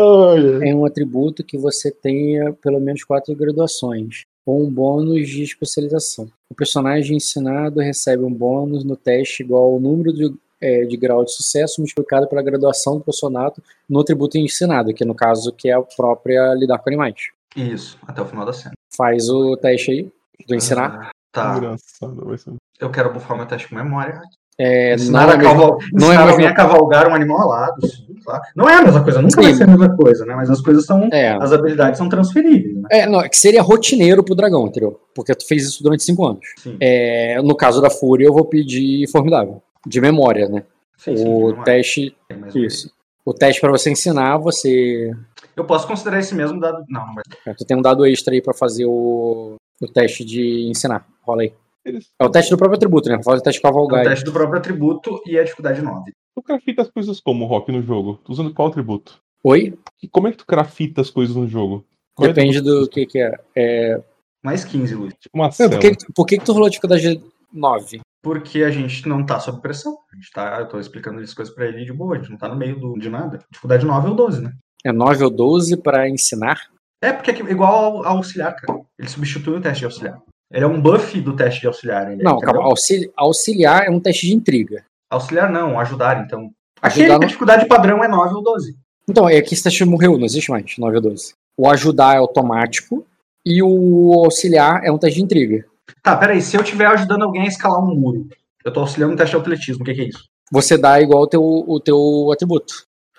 em 0.63 0.73
um 0.73 0.87
atributo 0.87 1.43
que 1.43 1.59
você 1.59 1.91
tenha 1.91 2.53
pelo 2.63 2.79
menos 2.79 3.03
quatro 3.03 3.35
graduações, 3.35 4.25
ou 4.47 4.65
um 4.65 4.71
bônus 4.71 5.29
de 5.29 5.43
especialização. 5.43 6.29
O 6.49 6.55
personagem 6.55 7.17
ensinado 7.17 7.81
recebe 7.81 8.23
um 8.23 8.33
bônus 8.33 8.85
no 8.85 8.95
teste 8.97 9.43
igual 9.43 9.65
ao 9.65 9.81
número 9.81 10.13
de, 10.13 10.33
é, 10.67 10.85
de 10.85 10.97
grau 10.97 11.25
de 11.25 11.33
sucesso 11.33 11.81
multiplicado 11.81 12.27
pela 12.27 12.43
graduação 12.43 12.99
do 12.99 13.05
personato 13.05 13.63
no 13.89 14.01
atributo 14.01 14.37
ensinado, 14.37 14.93
que 14.93 15.05
no 15.05 15.15
caso 15.15 15.53
que 15.53 15.69
é 15.69 15.73
a 15.73 15.83
própria 15.83 16.55
lidar 16.55 16.79
com 16.79 16.91
animais. 16.91 17.15
Isso, 17.55 17.97
até 18.07 18.21
o 18.21 18.27
final 18.27 18.45
da 18.45 18.53
cena. 18.53 18.73
Faz 18.97 19.29
o 19.29 19.57
teste 19.57 19.91
aí 19.91 20.13
do 20.49 20.55
ensinar. 20.55 21.07
Ah, 21.07 21.11
tá. 21.31 21.57
Engraçado, 21.57 22.25
vai 22.25 22.37
ser. 22.37 22.55
Eu 22.81 22.91
quero 22.91 23.13
bufar 23.13 23.37
meu 23.37 23.47
teste 23.47 23.69
com 23.69 23.77
memória. 23.77 24.21
É, 24.59 24.95
Ensinar, 24.95 25.27
não 25.27 25.33
a, 25.33 25.37
é 25.37 25.43
caval... 25.43 25.79
não 25.93 26.13
é 26.13 26.17
alguém 26.17 26.47
a 26.47 26.55
cavalgar 26.55 27.11
um 27.11 27.15
animal 27.15 27.43
alado. 27.43 27.87
sim, 27.87 28.07
claro. 28.25 28.43
Não 28.57 28.69
é 28.69 28.77
a 28.77 28.83
mesma 28.83 29.05
coisa, 29.05 29.21
nunca 29.21 29.43
vai 29.43 29.53
Sim. 29.53 29.59
ser 29.59 29.65
a 29.65 29.67
mesma 29.67 29.95
coisa, 29.95 30.25
né? 30.25 30.35
Mas 30.35 30.49
as 30.49 30.63
coisas 30.63 30.87
são. 30.87 31.11
É. 31.13 31.33
As 31.33 31.53
habilidades 31.53 31.99
são 31.99 32.09
transferíveis, 32.09 32.75
né? 32.75 32.89
É, 32.91 33.07
não, 33.07 33.21
é 33.21 33.29
que 33.29 33.37
seria 33.37 33.61
rotineiro 33.61 34.25
pro 34.25 34.35
dragão, 34.35 34.67
entendeu? 34.67 34.99
Porque 35.15 35.35
tu 35.35 35.47
fez 35.47 35.65
isso 35.65 35.83
durante 35.83 36.03
cinco 36.03 36.25
anos. 36.25 36.47
É, 36.81 37.39
no 37.43 37.55
caso 37.55 37.83
da 37.83 37.91
Fúria, 37.91 38.27
eu 38.27 38.33
vou 38.33 38.47
pedir 38.47 39.07
formidável. 39.11 39.63
De 39.87 40.01
memória, 40.01 40.49
né? 40.49 40.65
Sim, 40.97 41.17
sim, 41.17 41.25
o 41.29 41.53
não 41.53 41.61
é. 41.63 41.65
teste. 41.65 42.17
Um 42.31 42.59
Isso. 42.59 42.91
O 43.25 43.35
teste 43.35 43.61
pra 43.61 43.71
você 43.71 43.91
ensinar, 43.91 44.37
você. 44.39 45.11
Eu 45.57 45.65
posso 45.65 45.87
considerar 45.87 46.19
esse 46.19 46.35
mesmo 46.35 46.61
dado. 46.61 46.85
Não, 46.89 47.07
não 47.07 47.15
vai. 47.15 47.23
é, 47.47 47.55
Tu 47.55 47.65
tem 47.65 47.77
um 47.77 47.83
dado 47.83 48.07
extra 48.07 48.33
aí 48.35 48.41
pra 48.41 48.55
fazer 48.55 48.87
o, 48.87 49.57
o 49.81 49.89
teste 49.89 50.25
de 50.25 50.69
ensinar. 50.69 51.07
Rola 51.23 51.43
aí. 51.43 51.53
Eles 51.85 52.09
É 52.21 52.25
o 52.25 52.31
teste 52.31 52.51
do 52.51 52.57
próprio 52.57 52.77
atributo, 52.77 53.09
né? 53.09 53.23
Faz 53.23 53.41
o 53.41 53.43
teste 53.43 53.59
É 53.59 53.69
o 53.69 53.71
cavalgar. 53.71 54.01
aí. 54.01 54.09
teste 54.09 54.25
do 54.25 54.33
próprio 54.33 54.59
atributo 54.59 55.21
e 55.27 55.39
a 55.39 55.43
dificuldade 55.45 55.83
9. 55.83 56.13
Tu 56.35 56.43
grafita 56.47 56.83
as 56.83 56.91
coisas 56.91 57.21
como, 57.21 57.47
Rock, 57.47 57.73
no 57.73 57.83
jogo? 57.83 58.21
Tu 58.25 58.33
usando 58.33 58.53
qual 58.53 58.69
atributo? 58.69 59.19
Oi? 59.43 59.79
E 60.03 60.09
como 60.09 60.29
é 60.29 60.31
que 60.33 60.39
tu 60.39 60.45
grafita 60.49 61.01
as 61.01 61.11
coisas 61.11 61.35
no 61.35 61.49
jogo? 61.49 61.85
Qual 62.15 62.29
é 62.29 62.33
Depende 62.33 62.59
atributo 62.59 62.81
do 62.85 62.89
que 62.89 63.07
que 63.07 63.19
é. 63.19 63.39
é... 63.55 64.03
Mais 64.43 64.65
15, 64.65 64.95
Luiz. 64.95 65.15
Tipo 65.21 65.39
uma 65.39 65.51
cela. 65.51 65.71
por 65.71 65.81
que, 65.81 65.97
por 66.15 66.27
que, 66.27 66.39
que 66.39 66.45
tu 66.45 66.53
rolou 66.53 66.67
a 66.67 66.71
dificuldade 66.71 67.21
9? 67.53 68.01
Porque 68.27 68.65
a 68.65 68.71
gente 68.73 69.07
não 69.09 69.25
tá 69.25 69.39
sob 69.39 69.61
pressão. 69.63 69.97
A 70.13 70.17
gente 70.17 70.33
tá, 70.33 70.59
eu 70.59 70.67
tô 70.67 70.81
explicando 70.81 71.21
as 71.21 71.33
coisas 71.33 71.55
pra 71.55 71.65
ele 71.67 71.85
de 71.85 71.93
boa, 71.93 72.17
a 72.17 72.19
gente 72.19 72.29
não 72.29 72.37
tá 72.37 72.49
no 72.49 72.57
meio 72.57 72.77
do, 72.77 72.99
de 72.99 73.09
nada. 73.09 73.39
Dificuldade 73.49 73.87
9 73.87 74.09
ou 74.09 74.15
12, 74.17 74.43
né? 74.43 74.53
É 74.85 74.91
9 74.91 75.23
ou 75.23 75.31
12 75.31 75.77
pra 75.77 76.09
ensinar? 76.09 76.61
É, 77.01 77.13
porque 77.13 77.31
é 77.31 77.35
que- 77.35 77.43
igual 77.45 77.73
ao, 77.73 78.05
ao 78.05 78.17
auxiliar, 78.17 78.57
cara. 78.57 78.81
Ele 78.99 79.09
substitui 79.09 79.59
o 79.59 79.61
teste 79.61 79.79
de 79.79 79.85
auxiliar. 79.85 80.21
Ele 80.53 80.65
é 80.65 80.67
um 80.67 80.81
buff 80.81 81.21
do 81.21 81.37
teste 81.37 81.61
de 81.61 81.69
auxiliar. 81.69 82.11
Ele, 82.11 82.21
Não, 82.25 82.41
calma. 82.41 82.65
Auxili- 82.65 83.13
auxiliar 83.17 83.87
é 83.87 83.91
um 83.93 84.01
teste 84.01 84.27
de 84.27 84.35
intriga. 84.35 84.85
Auxiliar 85.09 85.49
não, 85.49 85.79
ajudar, 85.79 86.25
então. 86.25 86.51
Ajudar 86.83 86.83
Aquele 86.83 87.05
que 87.07 87.13
não- 87.13 87.17
a 87.23 87.27
dificuldade 87.27 87.67
padrão 87.69 88.03
é 88.03 88.09
9 88.09 88.35
ou 88.35 88.43
12. 88.43 88.77
Então, 89.09 89.29
é 89.29 89.41
que 89.41 89.55
esse 89.55 89.63
teste 89.63 89.85
morreu, 89.85 90.19
não 90.19 90.25
existe 90.27 90.51
mais, 90.51 90.77
9 90.77 90.97
ou 90.97 91.03
12. 91.03 91.33
O 91.57 91.69
ajudar 91.71 92.15
é 92.17 92.19
automático 92.19 93.07
e 93.45 93.63
o 93.63 94.13
auxiliar 94.25 94.83
é 94.85 94.91
um 94.91 94.99
teste 94.99 95.19
de 95.19 95.25
intriga. 95.25 95.65
Tá, 96.03 96.17
peraí, 96.17 96.41
se 96.41 96.57
eu 96.57 96.63
estiver 96.63 96.87
ajudando 96.87 97.23
alguém 97.23 97.43
a 97.43 97.47
escalar 97.47 97.81
um 97.83 97.95
muro, 97.95 98.27
eu 98.65 98.73
tô 98.73 98.81
auxiliando 98.81 99.15
um 99.15 99.17
teste 99.17 99.35
de 99.37 99.41
atletismo, 99.41 99.83
o 99.83 99.85
que, 99.85 99.95
que 99.95 100.01
é 100.03 100.09
isso? 100.09 100.25
Você 100.53 100.77
dá 100.79 101.01
igual 101.01 101.23
o 101.23 101.27
teu, 101.27 101.43
o 101.43 101.81
teu 101.81 102.31
atributo. 102.33 102.73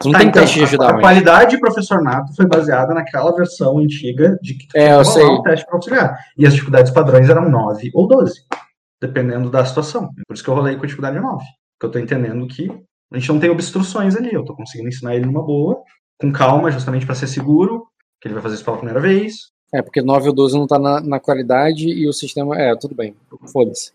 Não 0.06 0.12
Tá, 0.12 0.20
tem 0.20 0.28
então, 0.28 0.42
teste 0.44 0.58
de 0.58 0.64
a- 0.64 0.68
ajudar 0.68 0.90
A, 0.90 0.92
mais. 0.94 1.02
qualidade 1.02 1.60
professor 1.60 2.02
Nato 2.04 2.36
foi 2.36 2.46
baseada 2.46 2.94
naquela 2.94 3.34
versão 3.36 3.80
antiga 3.80 4.38
de 4.42 4.54
que 4.54 4.68
tu 4.68 4.78
É, 4.78 4.94
eu 4.94 5.04
sei. 5.04 5.26
um 5.26 5.42
teste 5.42 5.66
para 5.66 5.76
auxiliar. 5.76 6.18
E 6.38 6.46
as 6.46 6.54
dificuldades 6.54 6.92
padrões 6.92 7.30
eram 7.30 7.50
9 7.50 7.90
ou 7.96 8.08
12, 8.08 8.42
dependendo 9.02 9.50
da 9.50 9.66
situação. 9.66 10.10
Por 10.28 10.34
isso 10.34 10.44
que 10.44 10.50
eu 10.50 10.54
rolei 10.54 10.76
com 10.76 10.84
a 10.84 10.86
dificuldade 10.86 11.20
9. 11.20 11.44
Porque 11.80 11.86
eu 11.88 11.92
tô 11.92 12.00
entendendo 12.00 12.48
que 12.48 12.70
a 13.12 13.18
gente 13.18 13.30
não 13.30 13.40
tem 13.40 13.50
obstruções 13.50 14.16
ali. 14.16 14.32
Eu 14.34 14.46
tô 14.46 14.56
conseguindo 14.56 14.90
ensinar 14.90 15.16
ele 15.16 15.26
numa 15.26 15.44
boa, 15.44 15.82
com 16.20 16.32
calma, 16.32 16.70
justamente 16.72 17.06
para 17.06 17.16
ser 17.16 17.28
seguro, 17.28 17.86
que 18.22 18.28
ele 18.28 18.34
vai 18.36 18.44
fazer 18.44 18.56
isso 18.56 18.66
pela 18.66 18.78
primeira 18.78 19.00
vez. 19.00 19.34
É, 19.74 19.82
porque 19.82 20.02
9 20.02 20.30
ou 20.30 20.34
12 20.34 20.58
não 20.58 20.68
tá 20.68 20.80
na, 20.80 21.02
na 21.02 21.20
qualidade 21.20 21.88
e 21.88 22.08
o 22.08 22.14
sistema. 22.14 22.58
É, 22.58 22.76
tudo 22.76 22.96
bem. 22.96 23.16
Foda-se. 23.52 23.92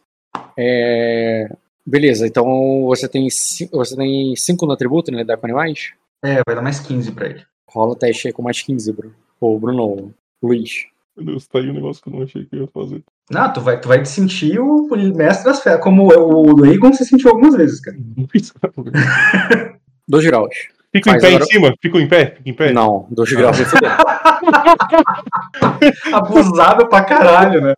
É, 0.56 1.48
Beleza, 1.84 2.26
então 2.26 2.84
você 2.86 3.08
tem 3.08 3.28
5 3.28 3.76
você 3.76 3.96
tem 3.96 4.36
cinco 4.36 4.66
no 4.66 4.72
atributo, 4.72 5.10
né? 5.10 5.18
Lidar 5.18 5.36
com 5.36 5.46
animais? 5.46 5.92
É, 6.22 6.40
vai 6.46 6.54
dar 6.54 6.62
mais 6.62 6.78
15 6.78 7.10
para 7.10 7.28
ele. 7.28 7.44
Rola 7.68 7.92
o 7.92 7.96
teste 7.96 8.28
aí 8.28 8.32
com 8.32 8.42
mais 8.42 8.62
15, 8.62 8.92
Bruno. 8.92 9.14
Ô, 9.40 9.58
Bruno, 9.58 10.14
Luiz. 10.40 10.86
Meu 11.16 11.26
Deus, 11.26 11.46
tá 11.48 11.58
aí 11.58 11.68
um 11.68 11.74
negócio 11.74 12.02
que 12.02 12.08
eu 12.08 12.12
não 12.12 12.22
achei 12.22 12.44
que 12.44 12.54
eu 12.54 12.62
ia 12.62 12.68
fazer. 12.68 13.02
Não, 13.30 13.52
tu 13.52 13.60
vai, 13.60 13.80
tu 13.80 13.88
vai 13.88 14.00
te 14.00 14.08
sentir 14.08 14.60
o 14.60 14.86
mestre 15.14 15.44
das 15.44 15.60
férias, 15.60 15.82
como 15.82 16.08
o 16.08 16.64
Egon 16.64 16.92
se 16.92 17.04
sentiu 17.04 17.30
algumas 17.30 17.56
vezes, 17.56 17.80
cara. 17.80 17.96
Não 18.16 18.28
fiz 18.28 18.52
nada. 18.62 19.78
Dois 20.08 20.24
graus. 20.24 20.54
Fico 20.94 21.08
em 21.08 21.18
pé 21.18 21.28
agora- 21.28 21.44
em 21.44 21.46
cima? 21.46 21.74
Fico 21.80 21.98
em 21.98 22.08
pé? 22.08 22.26
Fico 22.36 22.48
em 22.48 22.54
pé? 22.54 22.72
Não, 22.72 23.06
dois 23.10 23.32
graus 23.32 23.58
foder. 23.58 23.90
Abusado 26.12 26.88
pra 26.88 27.04
caralho, 27.04 27.60
né? 27.60 27.74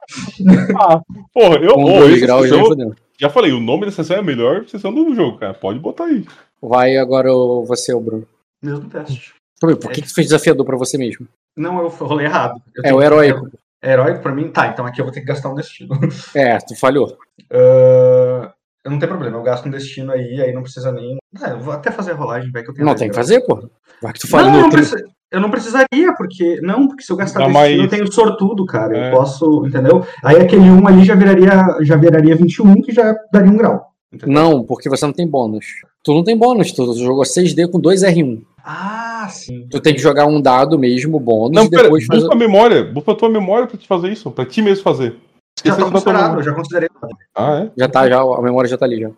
Porra, 1.32 1.56
eu, 1.60 1.74
Com 1.74 1.98
dois 1.98 2.20
graus 2.20 2.48
sessão- 2.48 2.64
fodendo. 2.64 2.96
já 3.18 3.28
falei, 3.30 3.52
o 3.52 3.60
nome 3.60 3.86
da 3.86 3.92
sessão 3.92 4.16
é 4.16 4.20
a 4.20 4.22
melhor 4.22 4.66
sessão 4.68 4.92
do 4.92 5.14
jogo, 5.14 5.38
cara. 5.38 5.54
Pode 5.54 5.78
botar 5.78 6.04
aí. 6.04 6.24
Vai 6.60 6.96
agora 6.96 7.30
você, 7.66 7.92
o 7.94 8.00
Bruno. 8.00 8.26
Mesmo 8.62 8.88
teste. 8.88 9.34
Por 9.60 9.76
que, 9.76 10.02
que 10.02 10.08
tu 10.08 10.14
fez 10.14 10.26
desafiador 10.28 10.64
pra 10.66 10.76
você 10.76 10.98
mesmo? 10.98 11.26
Não, 11.56 11.78
eu 11.80 11.88
rolei 11.88 12.26
errado. 12.26 12.60
Eu 12.76 12.82
É 12.84 12.94
o 12.94 12.98
que- 12.98 13.04
heróico. 13.04 13.50
É 13.82 13.92
heróico 13.92 14.22
pra 14.22 14.34
mim? 14.34 14.48
Tá, 14.50 14.66
então 14.68 14.86
aqui 14.86 15.00
eu 15.00 15.04
vou 15.04 15.12
ter 15.12 15.20
que 15.20 15.26
gastar 15.26 15.50
um 15.50 15.54
destino. 15.54 15.94
É, 16.34 16.56
tu 16.58 16.74
falhou. 16.74 17.16
Ah, 17.52 18.46
eu 18.46 18.52
não 18.90 18.98
tem 18.98 19.08
problema, 19.08 19.36
eu 19.38 19.42
gasto 19.42 19.66
um 19.66 19.70
destino 19.70 20.12
aí, 20.12 20.40
aí 20.40 20.52
não 20.52 20.62
precisa 20.62 20.92
nem. 20.92 21.16
Ah, 21.42 21.50
eu 21.50 21.60
vou 21.60 21.72
até 21.72 21.90
fazer 21.90 22.12
a 22.12 22.14
rolagem, 22.14 22.50
vai 22.52 22.62
que 22.62 22.70
eu 22.70 22.74
tenho. 22.74 22.86
Não, 22.86 22.94
tem 22.94 23.08
que 23.08 23.14
fazer, 23.14 23.40
pô. 23.46 23.68
Vai 24.02 24.12
que 24.12 24.20
tu 24.20 24.28
falhou 24.28 24.50
Não, 24.50 24.56
no 24.58 24.62
não 24.64 24.70
precisa- 24.70 25.04
eu 25.32 25.40
não 25.40 25.50
precisaria, 25.50 26.14
porque. 26.16 26.60
Não, 26.62 26.86
porque 26.86 27.02
se 27.02 27.10
eu 27.12 27.16
gastar 27.16 27.40
Dá 27.40 27.46
destino, 27.46 27.60
mais- 27.66 27.78
eu 27.78 27.88
tenho 27.88 28.12
sortudo, 28.12 28.64
cara. 28.66 28.96
É. 28.96 29.08
Eu 29.10 29.16
posso, 29.16 29.66
entendeu? 29.66 30.06
Aí 30.22 30.36
aquele 30.36 30.62
1 30.70 30.86
ali 30.86 31.04
já 31.04 31.14
viraria, 31.14 31.50
já 31.82 31.96
viraria 31.96 32.36
21, 32.36 32.80
que 32.82 32.92
já 32.92 33.14
daria 33.32 33.50
um 33.50 33.56
grau. 33.56 33.86
entendeu? 34.12 34.32
Não, 34.32 34.62
porque 34.62 34.88
você 34.88 35.04
não 35.04 35.12
tem 35.12 35.26
bônus. 35.26 35.66
Tu 36.04 36.14
não 36.14 36.22
tem 36.22 36.36
bônus, 36.38 36.70
tu 36.70 36.92
jogou 36.94 37.24
6D 37.24 37.66
com 37.68 37.80
2 37.80 38.02
R1. 38.04 38.42
Ah, 38.64 39.26
sim. 39.28 39.66
Tu 39.68 39.80
tem 39.80 39.92
que 39.94 40.00
jogar 40.00 40.26
um 40.26 40.40
dado 40.40 40.78
mesmo, 40.78 41.18
bônus, 41.18 41.56
Não, 41.56 41.64
e 41.64 41.70
pera, 41.70 41.82
depois 41.84 42.04
fazer. 42.06 42.20
bufa 42.22 42.32
a 42.34 42.36
memória. 42.36 42.84
Bufa 42.84 43.10
a 43.12 43.14
tua 43.16 43.28
memória 43.28 43.66
pra 43.66 43.76
te 43.76 43.88
fazer 43.88 44.10
isso. 44.12 44.30
Pra 44.30 44.44
ti 44.46 44.62
mesmo 44.62 44.84
fazer. 44.84 45.16
Já 45.64 45.76
tá 45.76 45.90
considerado, 45.90 46.42
já 46.42 46.52
considerei. 46.54 46.88
Ah, 47.34 47.68
Já 47.76 47.88
tá, 47.88 48.08
já, 48.08 48.20
a 48.20 48.42
memória 48.42 48.68
já 48.68 48.76
tá 48.76 48.84
ali 48.84 49.00
já. 49.00 49.08
é? 49.08 49.12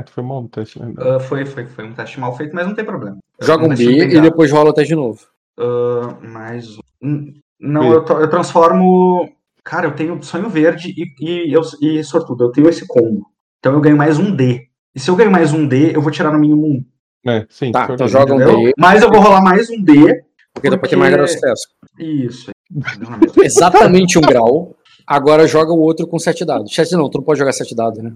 É, 0.00 0.04
foi 0.06 0.22
mal 0.22 0.42
no 0.42 0.48
teste, 0.48 0.80
né? 0.80 0.92
Ah, 0.98 1.18
foi, 1.20 1.44
foi, 1.44 1.66
foi 1.66 1.84
um 1.84 1.92
teste 1.92 2.18
mal 2.20 2.36
feito, 2.36 2.54
mas 2.54 2.66
não 2.66 2.74
tem 2.74 2.84
problema. 2.84 3.18
Joga 3.40 3.64
um 3.66 3.68
B 3.74 3.84
e 3.84 4.20
depois 4.20 4.50
rola 4.52 4.70
o 4.70 4.72
teste 4.72 4.90
de 4.90 4.94
novo. 4.96 5.20
Ah, 5.58 6.16
mais 6.22 6.66
um. 7.02 7.32
Não, 7.60 7.92
eu, 7.92 8.04
to- 8.04 8.14
eu 8.20 8.28
transformo. 8.28 9.28
Cara, 9.64 9.86
eu 9.86 9.92
tenho 9.94 10.20
sonho 10.22 10.48
verde 10.48 10.92
e, 10.96 11.48
e, 11.48 11.52
eu, 11.52 11.62
e 11.80 12.02
sortudo. 12.02 12.44
Eu 12.44 12.50
tenho 12.52 12.68
esse 12.68 12.86
combo. 12.86 13.26
Então 13.60 13.72
eu 13.74 13.80
ganho 13.80 13.96
mais 13.96 14.18
um 14.18 14.34
D. 14.34 14.66
E 14.94 14.98
se 15.00 15.08
eu 15.08 15.14
ganho 15.16 15.30
mais 15.30 15.52
um 15.52 15.66
D, 15.66 15.94
eu 15.96 16.02
vou 16.02 16.10
tirar 16.10 16.32
no 16.32 16.38
mínimo 16.38 16.66
um. 16.66 16.84
É, 17.24 17.46
sim. 17.48 17.70
Tá, 17.70 17.88
então 17.92 18.08
joga- 18.08 18.36
joga 18.36 18.50
um? 18.58 18.64
D, 18.64 18.72
Mas 18.76 19.02
eu 19.02 19.08
vou 19.08 19.20
rolar 19.20 19.40
mais 19.42 19.70
um 19.70 19.80
D. 19.82 20.22
porque 20.52 20.68
depois 20.68 20.90
tem 20.90 20.98
mais 20.98 21.12
grau 21.12 21.24
de 21.24 21.32
sucesso. 21.32 21.68
Isso. 21.98 22.50
Exatamente 23.42 24.18
um 24.18 24.22
grau. 24.22 24.76
Agora 25.06 25.46
joga 25.46 25.72
o 25.72 25.78
outro 25.80 26.06
com 26.06 26.18
7 26.18 26.44
dados. 26.44 26.74
7 26.74 26.92
não, 26.92 27.08
tu 27.08 27.18
não 27.18 27.24
pode 27.24 27.38
jogar 27.38 27.52
7 27.52 27.74
dados, 27.74 28.02
né? 28.02 28.12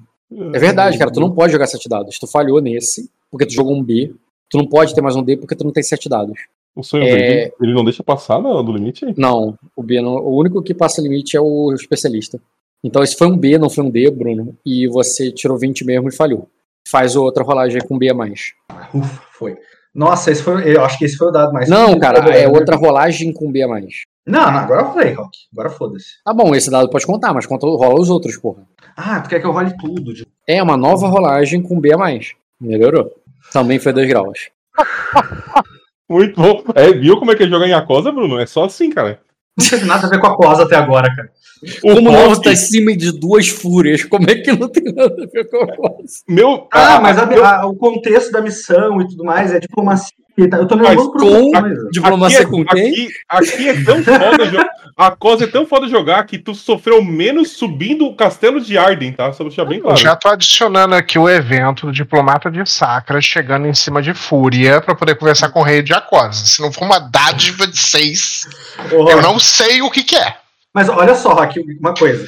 É 0.53 0.59
verdade, 0.59 0.99
cara, 0.99 1.11
tu 1.11 1.21
não 1.21 1.31
pode 1.31 1.53
jogar 1.53 1.67
7 1.67 1.89
dados. 1.89 2.19
Tu 2.19 2.27
falhou 2.27 2.61
nesse, 2.61 3.11
porque 3.31 3.47
tu 3.47 3.53
jogou 3.53 3.75
um 3.75 3.83
B. 3.83 4.13
Tu 4.51 4.57
não 4.59 4.67
pode 4.67 4.95
ter 4.95 5.01
mais 5.01 5.17
um 5.17 5.23
D 5.23 5.37
porque 5.37 5.55
tu 5.57 5.65
não 5.65 5.73
tem 5.73 5.83
7 5.83 6.09
dados. 6.09 6.39
O 6.75 6.83
sonho 6.83 7.05
É- 7.05 7.11
verde, 7.17 7.53
ele 7.63 7.73
não 7.73 7.85
deixa 7.85 8.03
passar 8.03 8.41
no, 8.41 8.63
do 8.63 8.73
limite? 8.73 9.07
Não, 9.17 9.59
o 9.75 9.83
B 9.83 10.01
não. 10.01 10.17
O 10.17 10.37
único 10.39 10.63
que 10.63 10.75
passa 10.75 11.01
limite 11.01 11.37
é 11.37 11.41
o 11.41 11.73
especialista. 11.73 12.39
Então 12.85 13.03
esse 13.03 13.17
foi 13.17 13.27
um 13.27 13.37
B, 13.37 13.57
não 13.59 13.71
foi 13.71 13.83
um 13.83 13.91
D, 13.91 14.11
Bruno. 14.11 14.55
E 14.65 14.87
você 14.87 15.33
tirou 15.33 15.57
20 15.59 15.85
mesmo 15.85 16.09
e 16.09 16.13
falhou. 16.15 16.49
Faz 16.87 17.17
outra 17.17 17.43
rolagem 17.43 17.81
com 17.81 17.99
B 17.99 18.11
a 18.11 18.15
mais. 18.15 18.53
Ufa, 18.95 19.23
foi. 19.33 19.57
Nossa, 19.95 20.31
esse 20.31 20.43
foi. 20.43 20.77
Eu 20.77 20.85
acho 20.85 20.99
que 20.99 21.07
esse 21.07 21.17
foi 21.17 21.29
o 21.29 21.33
dado 21.33 21.53
mais. 21.53 21.69
Não, 21.69 21.99
cara, 21.99 22.19
é 22.37 22.47
outra 22.47 22.77
rolagem 22.77 23.33
com 23.33 23.51
B 23.51 23.63
a 23.63 23.69
mais. 23.69 24.03
Não, 24.27 24.51
não, 24.51 24.59
agora 24.59 24.83
eu 24.83 24.93
falei, 24.93 25.13
Rock. 25.13 25.39
Agora 25.53 25.71
foda-se. 25.71 26.07
Tá 26.25 26.33
bom, 26.35 26.55
esse 26.55 26.71
dado 26.71 26.91
pode 26.91 27.07
contar, 27.07 27.33
mas 27.33 27.47
conta, 27.47 27.67
rola 27.67 28.01
os 28.01 28.11
outros, 28.11 28.37
porra. 28.37 28.63
Ah, 28.97 29.21
tu 29.21 29.29
quer 29.29 29.39
que 29.41 29.47
eu 29.47 29.53
role 29.53 29.73
tudo? 29.79 30.13
De... 30.13 30.27
É 30.47 30.63
uma 30.63 30.77
nova 30.77 31.07
rolagem 31.07 31.63
com 31.63 31.79
B 31.81 31.93
a 31.95 31.99
mais. 31.99 32.33
Melhorou. 32.61 33.11
Também 33.53 33.79
foi 33.79 33.93
2 33.93 34.09
graus. 34.09 34.51
Muito 36.09 36.41
bom. 36.41 36.63
É, 36.75 36.93
viu 36.93 37.19
como 37.19 37.33
é 37.33 37.35
que 37.37 37.43
é 37.45 37.49
jogar 37.49 37.67
em 37.69 37.73
Acosa, 37.73 38.13
Bruno? 38.13 38.39
É 38.39 38.47
só 38.47 38.65
assim, 38.65 38.91
cara. 38.91 39.21
Não 39.59 39.67
teve 39.69 39.85
nada 39.87 40.07
a 40.07 40.11
ver 40.11 40.21
com 40.21 40.27
a 40.27 40.37
cosa 40.37 40.65
até 40.65 40.77
agora, 40.77 41.09
cara. 41.15 41.31
O 41.83 41.95
Como 41.95 42.11
Rock- 42.11 42.23
novo 42.29 42.43
tá 42.43 42.53
em 42.53 42.57
cima 42.57 42.95
de 42.97 43.11
duas 43.19 43.49
fúrias, 43.49 44.05
como 44.05 44.29
é 44.31 44.35
que 44.35 44.53
não 44.53 44.69
tem 44.69 44.85
nada 44.93 45.15
a 45.23 45.27
ver 45.27 45.49
com 45.49 45.57
a? 45.65 45.91
Meu. 46.29 46.69
Ah, 46.73 46.97
a- 46.97 47.01
mas 47.01 47.19
a- 47.19 47.25
meu- 47.27 47.45
a- 47.45 47.67
o 47.67 47.75
contexto 47.75 48.31
da 48.31 48.43
missão 48.43 49.01
e 49.01 49.09
tudo 49.09 49.25
mais 49.25 49.53
é 49.53 49.59
diplomacia. 49.59 50.15
Tá? 50.49 50.59
Eu 50.59 50.67
tô 50.67 50.77
nervoso 50.77 51.13
por 51.13 51.21
com-. 51.21 51.51
Diplomacia 51.91 52.41
aqui, 52.41 52.51
com 52.51 52.61
é, 52.61 52.65
quem? 52.65 52.91
aqui, 52.91 53.09
aqui 53.29 53.69
é 53.69 53.85
tão 53.85 54.03
foda 54.05 54.45
jogar. 54.45 54.71
A 54.99 55.11
Cosa 55.11 55.45
é 55.45 55.47
tão 55.47 55.67
foda 55.67 55.89
jogar 55.89 56.25
que 56.25 56.39
tu 56.39 56.55
sofreu 56.55 57.05
menos 57.05 57.53
subindo 57.53 58.07
o 58.07 58.17
castelo 58.17 58.59
de 58.59 58.79
Arden, 58.79 59.13
tá? 59.13 59.31
Só 59.31 59.45
deixar 59.45 59.67
bem 59.67 59.79
claro. 59.79 59.97
Já 59.97 60.17
tô 60.17 60.29
adicionando 60.29 60.95
aqui 60.95 61.19
o 61.19 61.29
evento 61.29 61.87
do 61.87 61.93
Diplomata 61.93 62.51
de 62.51 62.65
Sacra 62.65 63.21
chegando 63.21 63.67
em 63.67 63.75
cima 63.75 64.01
de 64.01 64.15
Fúria 64.15 64.81
pra 64.81 64.95
poder 64.95 65.17
conversar 65.17 65.51
com 65.51 65.61
o 65.61 65.63
Rei 65.63 65.83
de 65.83 65.93
Acosa. 65.93 66.47
Se 66.47 66.63
não 66.63 66.73
for 66.73 66.85
uma 66.85 66.99
dádiva 66.99 67.67
de 67.67 67.79
seis, 67.79 68.49
Ô, 68.91 69.11
eu 69.11 69.21
não 69.21 69.39
sei 69.39 69.83
o 69.83 69.91
que, 69.91 70.03
que 70.03 70.17
é. 70.17 70.37
Mas 70.73 70.89
olha 70.89 71.15
só, 71.15 71.35
Rock, 71.35 71.63
uma 71.79 71.93
coisa. 71.93 72.25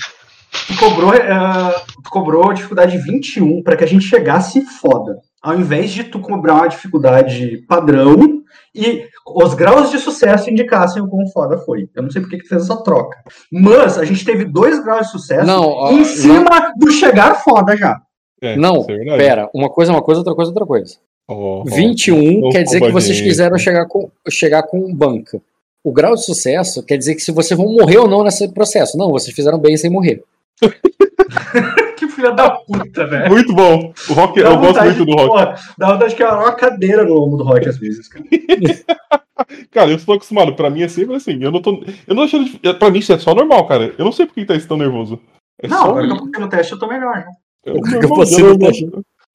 Tu 0.67 0.77
cobrou, 0.77 1.15
eh, 1.15 1.75
tu 2.03 2.11
cobrou 2.11 2.53
dificuldade 2.53 2.99
21 2.99 3.63
pra 3.63 3.77
que 3.77 3.85
a 3.85 3.89
gente 3.89 4.07
chegasse 4.07 4.63
foda. 4.81 5.19
Ao 5.43 5.59
invés 5.59 5.91
de 5.91 6.05
tu 6.05 6.21
cobrar 6.21 6.55
uma 6.55 6.69
dificuldade 6.69 7.65
padrão 7.69 8.43
e 8.75 9.07
os 9.27 9.55
graus 9.55 9.91
de 9.91 9.99
sucesso 9.99 10.51
indicassem 10.51 11.03
o 11.03 11.09
quão 11.09 11.27
foda 11.29 11.59
foi. 11.59 11.89
Eu 11.95 12.03
não 12.03 12.11
sei 12.11 12.21
por 12.23 12.31
que 12.31 12.39
que 12.39 12.49
fez 12.49 12.63
essa 12.63 12.83
troca. 12.83 13.19
Mas 13.53 13.99
a 13.99 14.05
gente 14.05 14.25
teve 14.25 14.45
dois 14.45 14.83
graus 14.83 15.07
de 15.07 15.13
sucesso 15.13 15.47
Não, 15.47 15.65
ó, 15.65 15.93
em 15.93 16.05
cima 16.05 16.73
do 16.77 16.91
chegar 16.91 17.43
foda 17.43 17.77
já. 17.77 18.01
É, 18.41 18.57
Não, 18.57 18.87
é 18.89 19.17
pera, 19.17 19.51
uma 19.53 19.69
coisa 19.69 19.93
é 19.93 19.95
uma 19.95 20.03
coisa, 20.03 20.21
outra 20.21 20.35
coisa 20.35 20.51
é 20.51 20.53
outra 20.53 20.67
coisa. 20.67 20.97
Ó. 21.27 21.65
21 21.65 22.41
não 22.41 22.51
quer 22.51 22.63
dizer 22.63 22.81
que 22.81 22.91
vocês 22.91 23.17
gente. 23.17 23.29
quiseram 23.29 23.59
chegar 23.59 23.87
com, 23.87 24.11
chegar 24.31 24.63
com 24.63 24.95
banca. 24.95 25.41
O 25.85 25.93
grau 25.93 26.15
de 26.15 26.25
sucesso 26.25 26.83
quer 26.83 26.97
dizer 26.97 27.15
que 27.15 27.21
se 27.21 27.33
vocês 27.33 27.59
vão 27.59 27.73
morrer 27.73 27.99
ou 27.99 28.09
não 28.09 28.23
nesse 28.23 28.49
processo. 28.49 28.97
Não, 28.97 29.11
vocês 29.11 29.35
fizeram 29.35 29.59
bem 29.59 29.77
sem 29.77 29.91
morrer. 29.91 30.23
Que 31.99 32.09
filha 32.09 32.33
da 32.33 32.51
puta, 32.51 33.07
velho. 33.07 33.29
Muito 33.31 33.53
bom. 33.55 33.93
O 34.09 34.13
Rock, 34.13 34.43
Dá 34.43 34.51
eu 34.51 34.59
gosto 34.59 34.83
muito 34.85 34.99
do 34.99 35.07
de- 35.07 35.13
Rock. 35.13 35.27
porra, 35.29 35.55
Dá 35.77 35.93
vontade 35.93 36.11
de 36.11 36.17
quebrar 36.17 36.39
uma 36.39 36.53
cadeira 36.55 37.05
no 37.05 37.15
lombo 37.15 37.37
do 37.37 37.45
Rock 37.45 37.69
às 37.69 37.79
vezes, 37.79 38.09
cara. 38.09 38.25
Cara, 39.71 39.91
eu 39.91 39.97
estou 39.97 40.17
acostumado. 40.17 40.55
Pra 40.55 40.69
mim 40.69 40.83
é 40.83 40.89
sempre 40.89 41.15
assim. 41.17 41.43
Eu 41.43 41.51
não 41.53 41.63
tô. 41.63 41.83
Eu 42.07 42.15
não 42.15 42.25
achando. 42.25 42.45
de- 42.45 42.75
Pra 42.75 42.91
mim 42.91 42.99
isso 42.99 43.13
é 43.13 43.19
só 43.19 43.35
normal, 43.35 43.67
cara. 43.67 43.95
Eu 43.97 44.05
não 44.05 44.13
sei 44.13 44.27
por 44.27 44.35
que 44.35 44.45
tá 44.45 44.55
tão 44.67 44.77
nervoso. 44.77 45.19
É 45.63 45.69
Não, 45.69 45.79
só 45.79 45.85
agora 45.91 46.07
que 46.07 46.13
eu 46.13 46.17
passei 46.19 46.41
no 46.41 46.49
teste 46.49 46.73
eu 46.73 46.79
tô 46.79 46.89
melhor. 46.89 47.17
né? 47.17 47.25
Que 47.65 47.71
eu 47.71 47.75
normal, 48.01 48.19
passei 48.19 48.45
no 48.45 48.59
teste. 48.59 48.91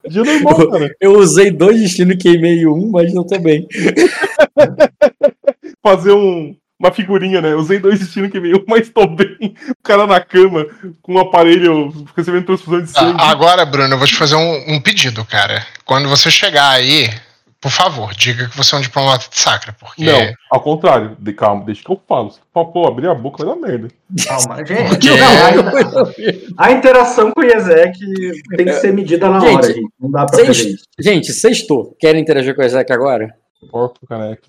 Dia 0.08 0.22
normal, 0.24 0.70
cara. 0.70 0.94
Eu 1.00 1.12
usei 1.18 1.50
dois 1.50 1.80
destinos 1.80 2.14
e 2.14 2.18
queimei 2.18 2.66
um, 2.66 2.90
mas 2.90 3.12
não 3.14 3.24
tô 3.26 3.38
bem. 3.38 3.66
Fazer 5.82 6.12
um, 6.12 6.54
uma 6.78 6.92
figurinha, 6.92 7.40
né? 7.40 7.54
Usei 7.54 7.78
dois 7.78 8.00
destinos 8.00 8.30
que 8.30 8.40
veio, 8.40 8.64
mas 8.68 8.88
tô 8.88 9.06
bem. 9.06 9.54
O 9.70 9.82
cara 9.82 10.06
na 10.06 10.20
cama, 10.20 10.66
com 11.02 11.14
um 11.14 11.18
aparelho 11.18 11.92
recebendo 12.16 12.46
transfusão 12.46 12.82
de 12.82 12.90
sangue. 12.90 13.18
Ah, 13.20 13.30
agora, 13.30 13.64
Bruno, 13.64 13.94
eu 13.94 13.98
vou 13.98 14.06
te 14.06 14.16
fazer 14.16 14.36
um, 14.36 14.74
um 14.74 14.80
pedido, 14.80 15.24
cara. 15.24 15.64
Quando 15.84 16.08
você 16.08 16.30
chegar 16.30 16.70
aí, 16.70 17.08
por 17.60 17.70
favor, 17.70 18.12
diga 18.14 18.48
que 18.48 18.56
você 18.56 18.74
é 18.74 18.78
um 18.78 18.82
diplomata 18.82 19.26
de 19.30 19.38
sacra, 19.40 19.74
porque. 19.78 20.04
Não, 20.04 20.32
ao 20.50 20.60
contrário. 20.60 21.16
De, 21.18 21.32
calma, 21.32 21.64
deixa 21.64 21.82
que 21.82 21.90
eu 21.90 22.00
falo. 22.06 22.30
Se 22.30 22.40
pô, 22.52 22.66
pô, 22.66 22.86
abrir 22.86 23.08
a 23.08 23.14
boca 23.14 23.44
vai 23.44 23.54
dar 23.54 23.60
merda. 23.60 23.88
Calma, 24.26 24.56
gente. 24.66 24.88
Porque- 24.88 25.10
não, 25.10 26.58
a, 26.58 26.66
a 26.68 26.72
interação 26.72 27.30
com 27.32 27.40
o 27.40 27.44
Iezek 27.44 27.98
tem 28.56 28.66
que 28.66 28.72
ser 28.74 28.92
medida 28.92 29.30
na 29.30 29.40
Gente, 29.40 29.54
hora, 29.54 29.66
gente. 29.72 29.88
Não 29.98 30.10
dá 30.10 30.26
pra 30.26 30.38
fazer 30.44 30.50
isso. 30.70 30.84
gente, 30.98 31.32
sextou. 31.32 31.96
Querem 31.98 32.20
interagir 32.20 32.54
com 32.54 32.60
o 32.60 32.64
Isaac 32.66 32.92
agora? 32.92 33.34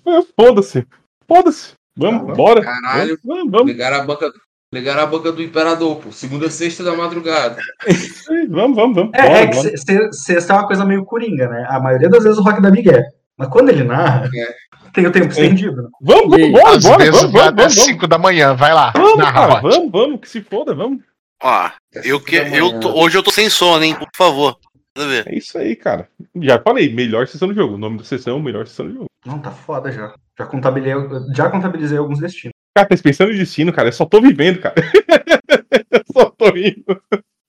É, 0.06 0.20
Foda-se. 0.38 0.86
Foda-se. 1.26 1.72
Vamos, 1.96 2.36
bora. 2.36 2.60
Caralho. 2.62 3.18
Vamos, 3.24 3.50
vamos, 3.50 3.66
Ligaram 3.68 3.96
a 3.98 4.04
banca, 4.04 4.30
ligaram 4.72 5.02
a 5.02 5.06
banca 5.06 5.32
do 5.32 5.42
imperador, 5.42 5.96
pô. 5.96 6.12
Segunda, 6.12 6.50
sexta 6.50 6.84
da 6.84 6.94
madrugada. 6.94 7.56
vamos, 8.50 8.76
vamos, 8.76 8.94
vamos. 8.96 9.10
É, 9.14 9.22
Bora, 9.22 9.38
é 9.38 9.46
que 9.46 9.56
bora. 9.56 10.12
sexta 10.12 10.52
é 10.52 10.56
uma 10.56 10.66
coisa 10.66 10.84
meio 10.84 11.04
coringa, 11.04 11.48
né? 11.48 11.66
A 11.68 11.80
maioria 11.80 12.08
das 12.08 12.22
vezes 12.24 12.38
o 12.38 12.42
rock 12.42 12.60
dá 12.60 12.70
migué. 12.70 13.02
Mas 13.38 13.48
quando 13.48 13.68
ele 13.70 13.84
narra, 13.84 14.28
É. 14.34 14.54
tem 14.94 15.06
o 15.06 15.12
tempo 15.12 15.28
estendido. 15.28 15.82
né? 15.82 15.88
Vamos, 16.00 16.30
vamos, 16.30 16.50
bora, 16.52 16.76
Às 16.76 16.82
bora, 16.84 16.98
vezes 16.98 17.20
vamos, 17.20 17.32
vamos, 17.32 17.54
vamos. 17.56 17.74
5 17.74 18.06
da 18.06 18.18
manhã, 18.18 18.54
vai 18.54 18.72
lá. 18.72 18.92
Vamos, 18.96 19.18
narra, 19.18 19.48
cara, 19.48 19.60
vamos, 19.60 19.90
vamos, 19.92 20.20
que 20.20 20.28
se 20.28 20.40
foda, 20.40 20.74
vamos. 20.74 21.00
Ó, 21.42 21.70
eu 22.02 22.18
que, 22.18 22.36
eu 22.36 22.80
tô- 22.80 22.98
hoje 22.98 23.18
eu 23.18 23.22
tô 23.22 23.30
sem 23.30 23.50
sono, 23.50 23.84
hein? 23.84 23.94
Por 23.94 24.08
favor. 24.16 24.56
É 25.26 25.34
isso 25.36 25.58
aí, 25.58 25.76
cara. 25.76 26.08
Já 26.36 26.58
falei, 26.60 26.92
melhor 26.92 27.26
sessão 27.26 27.48
do 27.48 27.54
jogo. 27.54 27.74
O 27.74 27.78
nome 27.78 27.98
da 27.98 28.04
sessão, 28.04 28.40
melhor 28.40 28.66
sessão 28.66 28.86
do 28.88 28.94
jogo. 28.94 29.06
Não, 29.24 29.38
tá 29.38 29.50
foda 29.50 29.92
já. 29.92 30.14
Já 30.38 30.46
contabilizei, 30.46 30.94
já 31.34 31.50
contabilizei 31.50 31.98
alguns 31.98 32.18
destinos. 32.20 32.54
Cara, 32.74 32.88
tá 32.88 32.96
pensando 33.02 33.32
em 33.32 33.38
destino, 33.38 33.72
cara. 33.72 33.88
Eu 33.88 33.92
só 33.92 34.04
tô 34.04 34.20
vivendo, 34.20 34.60
cara. 34.60 34.74
eu 35.90 36.02
só 36.12 36.30
tô 36.30 36.48
indo. 36.56 36.84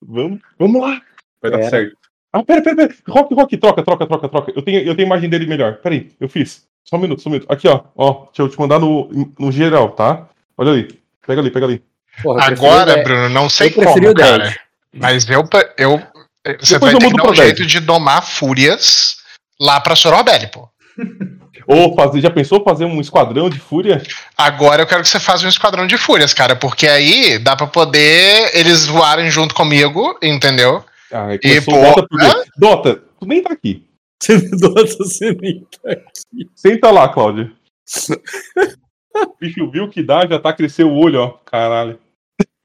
Vamos, 0.01 0.39
vamos 0.57 0.81
lá. 0.81 1.01
Vai 1.41 1.51
dar 1.51 1.57
Pera. 1.59 1.69
certo. 1.69 1.97
Ah, 2.31 2.43
pera, 2.43 2.61
pera, 2.61 2.75
pera. 2.75 2.95
Rock, 3.07 3.33
Rock, 3.33 3.57
troca, 3.57 3.83
troca, 3.83 4.05
troca, 4.07 4.29
troca. 4.29 4.53
Eu 4.55 4.61
tenho, 4.61 4.81
eu 4.81 4.95
tenho 4.95 5.05
imagem 5.05 5.29
dele 5.29 5.45
melhor. 5.45 5.77
Pera 5.77 5.95
aí, 5.95 6.11
eu 6.19 6.29
fiz. 6.29 6.67
Só 6.83 6.95
um 6.95 6.99
minuto, 6.99 7.21
só 7.21 7.29
um 7.29 7.33
minuto. 7.33 7.51
Aqui, 7.51 7.67
ó. 7.67 7.83
Ó, 7.95 8.25
deixa 8.27 8.41
eu 8.41 8.49
te 8.49 8.59
mandar 8.59 8.79
no, 8.79 9.09
no 9.37 9.51
geral, 9.51 9.91
tá? 9.91 10.29
Olha 10.57 10.71
ali. 10.71 10.99
Pega 11.25 11.41
ali, 11.41 11.51
pega 11.51 11.65
ali. 11.65 11.83
Porra, 12.23 12.45
Agora. 12.45 13.03
Bruno, 13.03 13.29
não 13.29 13.49
sei 13.49 13.69
como, 13.69 13.89
o 13.89 14.13
10. 14.13 14.13
cara. 14.15 14.55
Mas 14.93 15.29
eu. 15.29 15.43
eu 15.77 16.01
você 16.59 16.73
Depois 16.73 16.91
vai 16.91 16.93
eu 16.93 16.99
ter 16.99 17.09
que 17.09 17.17
dar 17.17 17.23
um 17.23 17.33
10. 17.33 17.37
jeito 17.37 17.65
de 17.65 17.79
domar 17.79 18.25
fúrias 18.25 19.17
lá 19.59 19.79
pra 19.79 19.95
Sorobelli, 19.95 20.47
pô. 20.47 20.69
Ou 21.67 21.93
fazer, 21.95 22.21
já 22.21 22.29
pensou 22.29 22.63
fazer 22.63 22.85
um 22.85 23.01
esquadrão 23.01 23.49
de 23.49 23.59
fúria? 23.59 24.01
Agora 24.37 24.83
eu 24.83 24.87
quero 24.87 25.01
que 25.01 25.09
você 25.09 25.19
faça 25.19 25.45
um 25.45 25.49
esquadrão 25.49 25.85
de 25.85 25.97
fúrias, 25.97 26.33
cara, 26.33 26.55
porque 26.55 26.87
aí 26.87 27.37
dá 27.39 27.57
pra 27.57 27.67
poder 27.67 28.51
eles 28.53 28.85
voarem 28.85 29.29
junto 29.29 29.53
comigo, 29.53 30.17
entendeu? 30.23 30.83
Ah, 31.11 31.33
E, 31.33 31.61
pô, 31.61 31.71
Dota 31.73 32.07
por 32.07 32.19
quê? 32.19 32.49
Dota, 32.57 33.03
tu 33.19 33.25
nem 33.27 33.41
tá 33.43 33.51
aqui. 33.51 33.85
Nossa, 34.29 34.97
você 34.99 35.33
nem 35.41 35.59
tá 35.59 35.91
aqui. 35.91 36.49
Senta 36.55 36.89
lá, 36.89 37.09
Cláudia. 37.09 37.51
Bicho 39.41 39.69
viu 39.69 39.89
que 39.89 40.03
dá, 40.03 40.25
já 40.27 40.39
tá 40.39 40.53
crescendo 40.53 40.91
o 40.91 40.97
olho, 40.97 41.19
ó. 41.19 41.29
Caralho. 41.45 41.99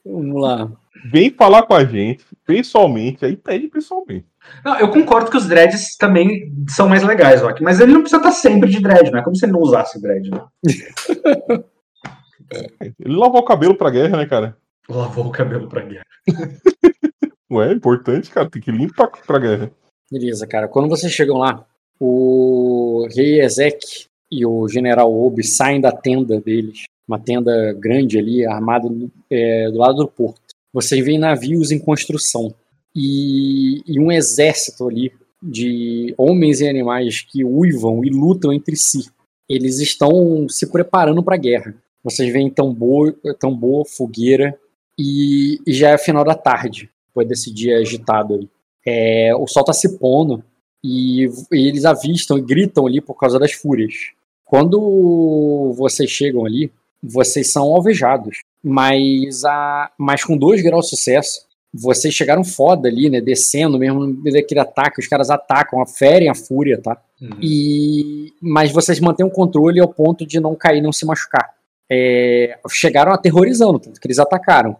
Vamos 0.04 0.40
lá. 0.40 0.70
Vem 1.10 1.30
falar 1.30 1.62
com 1.64 1.74
a 1.74 1.84
gente, 1.84 2.24
pessoalmente, 2.52 3.24
aí 3.24 3.36
pede 3.36 3.68
pessoalmente. 3.68 4.26
Não, 4.64 4.78
eu 4.78 4.90
concordo 4.90 5.30
que 5.30 5.36
os 5.36 5.46
dreads 5.46 5.96
também 5.96 6.52
são 6.68 6.88
mais 6.88 7.02
legais, 7.02 7.40
Rock. 7.40 7.62
Mas 7.62 7.80
ele 7.80 7.92
não 7.92 8.00
precisa 8.00 8.20
estar 8.20 8.32
sempre 8.32 8.68
de 8.68 8.80
dread, 8.80 9.10
né? 9.10 9.22
Como 9.22 9.34
se 9.34 9.46
ele 9.46 9.52
não 9.52 9.60
usasse 9.60 10.00
dread, 10.00 10.30
né? 10.30 10.44
Ele 13.00 13.16
lavou 13.16 13.40
o 13.40 13.44
cabelo 13.44 13.74
pra 13.74 13.88
guerra, 13.88 14.18
né, 14.18 14.26
cara? 14.26 14.54
Lavou 14.86 15.26
o 15.26 15.30
cabelo 15.30 15.70
pra 15.70 15.80
guerra. 15.80 16.04
Ué, 17.50 17.70
é 17.70 17.72
importante, 17.72 18.30
cara. 18.30 18.50
Tem 18.50 18.60
que 18.60 18.70
limpar 18.70 19.08
pra 19.08 19.38
guerra. 19.38 19.70
Beleza, 20.10 20.46
cara. 20.46 20.68
Quando 20.68 20.86
vocês 20.86 21.10
chegam 21.10 21.38
lá, 21.38 21.64
o 21.98 23.08
rei 23.16 23.40
Ezek 23.40 24.04
e 24.30 24.44
o 24.44 24.68
general 24.68 25.10
Obi 25.10 25.42
saem 25.42 25.80
da 25.80 25.92
tenda 25.92 26.38
deles, 26.42 26.84
uma 27.08 27.18
tenda 27.18 27.72
grande 27.72 28.18
ali, 28.18 28.44
armada 28.44 28.86
é, 29.30 29.70
do 29.70 29.78
lado 29.78 29.96
do 29.96 30.08
porto. 30.08 30.41
Vocês 30.72 31.04
veem 31.04 31.18
navios 31.18 31.70
em 31.70 31.78
construção 31.78 32.54
e, 32.94 33.82
e 33.86 34.00
um 34.00 34.10
exército 34.10 34.88
ali 34.88 35.12
de 35.42 36.14
homens 36.16 36.60
e 36.60 36.68
animais 36.68 37.20
que 37.20 37.44
uivam 37.44 38.04
e 38.04 38.10
lutam 38.10 38.52
entre 38.52 38.76
si. 38.76 39.10
Eles 39.48 39.80
estão 39.80 40.48
se 40.48 40.66
preparando 40.70 41.22
para 41.22 41.34
a 41.34 41.38
guerra. 41.38 41.74
Vocês 42.02 42.32
veem 42.32 42.48
tambor, 42.50 43.14
tambor 43.38 43.86
fogueira 43.86 44.58
e, 44.98 45.60
e 45.66 45.72
já 45.72 45.90
é 45.90 45.98
final 45.98 46.24
da 46.24 46.34
tarde, 46.34 46.90
depois 47.08 47.28
desse 47.28 47.52
dia 47.52 47.78
agitado 47.78 48.34
ali 48.34 48.50
é, 48.84 49.34
o 49.34 49.46
sol 49.46 49.64
tá 49.64 49.72
se 49.72 49.98
pondo 49.98 50.44
e, 50.82 51.26
e 51.52 51.68
eles 51.68 51.84
avistam 51.84 52.38
e 52.38 52.42
gritam 52.42 52.86
ali 52.86 53.00
por 53.00 53.14
causa 53.14 53.38
das 53.38 53.52
fúrias. 53.52 53.94
Quando 54.44 55.72
vocês 55.76 56.10
chegam 56.10 56.44
ali, 56.44 56.70
vocês 57.02 57.50
são 57.50 57.62
alvejados, 57.74 58.40
mas, 58.62 59.44
a, 59.44 59.90
mas 59.98 60.24
com 60.24 60.36
dois 60.36 60.62
graus 60.62 60.84
de 60.86 60.90
sucesso, 60.90 61.40
vocês 61.74 62.12
chegaram 62.12 62.44
foda 62.44 62.88
ali, 62.88 63.08
né? 63.08 63.20
Descendo 63.20 63.78
mesmo 63.78 64.00
no 64.00 64.22
meio 64.22 64.36
daquele 64.36 64.60
ataque, 64.60 65.00
os 65.00 65.06
caras 65.06 65.30
atacam, 65.30 65.84
ferem 65.86 66.28
a 66.28 66.34
fúria, 66.34 66.80
tá? 66.80 67.00
E, 67.40 68.32
mas 68.40 68.70
vocês 68.70 69.00
mantêm 69.00 69.24
o 69.24 69.30
controle 69.30 69.80
ao 69.80 69.88
ponto 69.88 70.26
de 70.26 70.38
não 70.38 70.54
cair, 70.54 70.82
não 70.82 70.92
se 70.92 71.06
machucar. 71.06 71.50
É, 71.90 72.58
chegaram 72.70 73.12
aterrorizando, 73.12 73.78
tanto 73.78 74.00
que 74.00 74.06
eles 74.06 74.18
atacaram. 74.18 74.76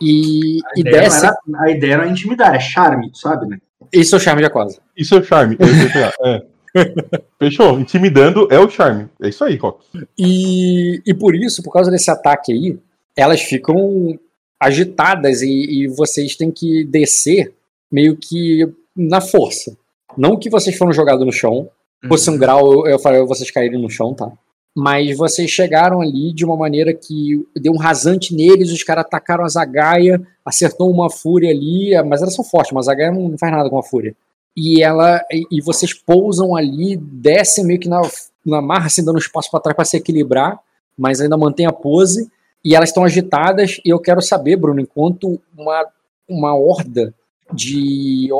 E, 0.00 0.60
A 0.64 0.72
e 0.76 0.80
ideia, 0.80 0.96
não 0.96 1.02
descem. 1.04 1.28
era, 1.28 1.62
a 1.62 1.70
ideia 1.70 1.94
é 1.94 2.08
intimidar, 2.08 2.54
é 2.54 2.60
charme, 2.60 3.10
sabe, 3.14 3.46
né? 3.46 3.58
Esse 3.92 4.12
é 4.14 4.16
o 4.16 4.20
charme 4.20 4.42
de 4.42 4.46
Aquosa. 4.46 4.80
Isso 4.96 5.14
é 5.14 5.18
o 5.18 5.24
charme. 5.24 5.56
É 5.60 6.42
é. 6.74 6.92
Fechou. 7.38 7.78
Intimidando 7.78 8.48
é 8.50 8.58
o 8.58 8.68
charme. 8.68 9.08
É 9.22 9.28
isso 9.28 9.44
aí, 9.44 9.56
Rock. 9.56 9.84
E, 10.18 11.02
e 11.06 11.14
por 11.14 11.34
isso, 11.34 11.62
por 11.62 11.72
causa 11.72 11.90
desse 11.90 12.10
ataque 12.10 12.52
aí, 12.52 12.78
elas 13.16 13.40
ficam 13.40 14.18
agitadas 14.60 15.42
e, 15.42 15.48
e 15.48 15.88
vocês 15.88 16.36
têm 16.36 16.50
que 16.50 16.84
descer 16.84 17.52
meio 17.90 18.16
que 18.16 18.68
na 18.96 19.20
força. 19.20 19.76
Não 20.16 20.38
que 20.38 20.50
vocês 20.50 20.76
foram 20.76 20.92
jogados 20.92 21.24
no 21.24 21.32
chão, 21.32 21.68
fosse 22.08 22.30
um 22.30 22.38
grau, 22.38 22.72
eu, 22.72 22.86
eu 22.86 22.98
falei 22.98 23.20
vocês 23.24 23.50
caírem 23.50 23.80
no 23.80 23.90
chão, 23.90 24.14
tá? 24.14 24.30
Mas 24.76 25.16
vocês 25.16 25.50
chegaram 25.50 26.00
ali 26.00 26.32
de 26.32 26.44
uma 26.44 26.56
maneira 26.56 26.92
que 26.92 27.46
deu 27.54 27.72
um 27.72 27.78
rasante 27.78 28.34
neles, 28.34 28.72
os 28.72 28.82
caras 28.82 29.04
atacaram 29.04 29.44
a 29.44 29.48
Zagaia, 29.48 30.20
acertou 30.44 30.90
uma 30.90 31.08
fúria 31.08 31.50
ali, 31.50 31.92
mas 32.04 32.22
elas 32.22 32.34
são 32.34 32.44
fortes, 32.44 32.72
mas 32.72 32.88
a 32.88 32.92
Zagaia 32.92 33.12
não 33.12 33.38
faz 33.38 33.52
nada 33.52 33.70
com 33.70 33.78
a 33.78 33.82
fúria. 33.82 34.16
E 34.56 34.82
ela 34.82 35.20
e, 35.30 35.60
vocês 35.60 35.92
pousam 35.92 36.54
ali, 36.54 36.96
descem 36.96 37.64
meio 37.64 37.80
que 37.80 37.88
na, 37.88 38.00
na 38.44 38.62
marra, 38.62 38.86
assim, 38.86 39.04
dando 39.04 39.18
espaço 39.18 39.50
para 39.50 39.60
trás 39.60 39.76
para 39.76 39.84
se 39.84 39.96
equilibrar, 39.96 40.58
mas 40.96 41.20
ainda 41.20 41.36
mantém 41.36 41.66
a 41.66 41.72
pose. 41.72 42.30
E 42.64 42.74
elas 42.74 42.88
estão 42.88 43.04
agitadas, 43.04 43.80
e 43.84 43.90
eu 43.90 43.98
quero 43.98 44.22
saber, 44.22 44.56
Bruno, 44.56 44.80
enquanto 44.80 45.40
uma, 45.56 45.86
uma 46.28 46.54
horda 46.56 47.12
de, 47.52 48.30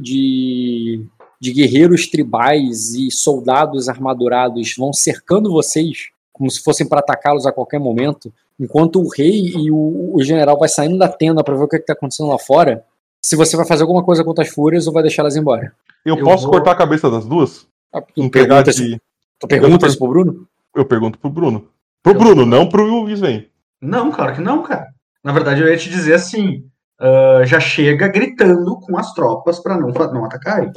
de, 0.00 1.04
de 1.40 1.52
guerreiros 1.52 2.08
tribais 2.08 2.94
e 2.94 3.10
soldados 3.10 3.88
armadurados 3.88 4.74
vão 4.76 4.92
cercando 4.92 5.52
vocês, 5.52 6.08
como 6.32 6.50
se 6.50 6.62
fossem 6.62 6.88
para 6.88 7.00
atacá-los 7.00 7.46
a 7.46 7.52
qualquer 7.52 7.78
momento, 7.78 8.32
enquanto 8.58 9.00
o 9.00 9.08
rei 9.08 9.52
e 9.56 9.70
o, 9.70 10.10
o 10.14 10.22
general 10.22 10.58
vai 10.58 10.68
saindo 10.68 10.98
da 10.98 11.08
tenda 11.08 11.44
para 11.44 11.54
ver 11.54 11.64
o 11.64 11.68
que 11.68 11.76
está 11.76 11.92
acontecendo 11.92 12.30
lá 12.30 12.38
fora, 12.38 12.84
se 13.24 13.36
você 13.36 13.56
vai 13.56 13.66
fazer 13.66 13.82
alguma 13.82 14.02
coisa 14.02 14.24
contra 14.24 14.42
as 14.44 14.50
fúrias 14.50 14.86
ou 14.86 14.92
vai 14.92 15.02
deixar 15.02 15.22
elas 15.22 15.36
embora. 15.36 15.72
Eu, 16.04 16.16
Eu 16.16 16.24
posso 16.24 16.44
vou- 16.44 16.52
cortar 16.52 16.72
a 16.72 16.76
cabeça 16.76 17.10
das 17.10 17.24
duas? 17.24 17.66
Ah, 17.94 18.00
Tu 18.02 18.28
pergunta, 18.30 18.72
de... 18.72 19.00
tu 19.38 19.46
pergunta 19.46 19.86
isso 19.86 19.98
pro 19.98 20.08
Bruno? 20.08 20.46
Eu 20.74 20.84
pergunto 20.84 21.18
pro 21.18 21.30
Bruno. 21.30 21.68
Pro 22.02 22.12
Eu- 22.14 22.18
Bruno, 22.18 22.46
não 22.46 22.68
pro 22.68 23.08
Sven. 23.10 23.46
Não, 23.80 24.10
claro 24.10 24.34
que 24.34 24.40
não, 24.40 24.62
cara. 24.62 24.88
Na 25.22 25.32
verdade, 25.32 25.60
eu 25.60 25.68
ia 25.68 25.76
te 25.76 25.88
dizer 25.90 26.14
assim: 26.14 26.64
ah, 26.98 27.42
já 27.44 27.60
chega 27.60 28.08
gritando 28.08 28.80
com 28.80 28.96
as 28.98 29.12
tropas 29.12 29.60
pra 29.60 29.76
não, 29.78 29.92
fa- 29.92 30.10
não 30.12 30.24
atacarem. 30.24 30.72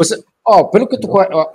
Ó, 0.48 0.66
pelo 0.66 0.88
que 0.88 1.00
tu. 1.00 1.08
ó, 1.10 1.48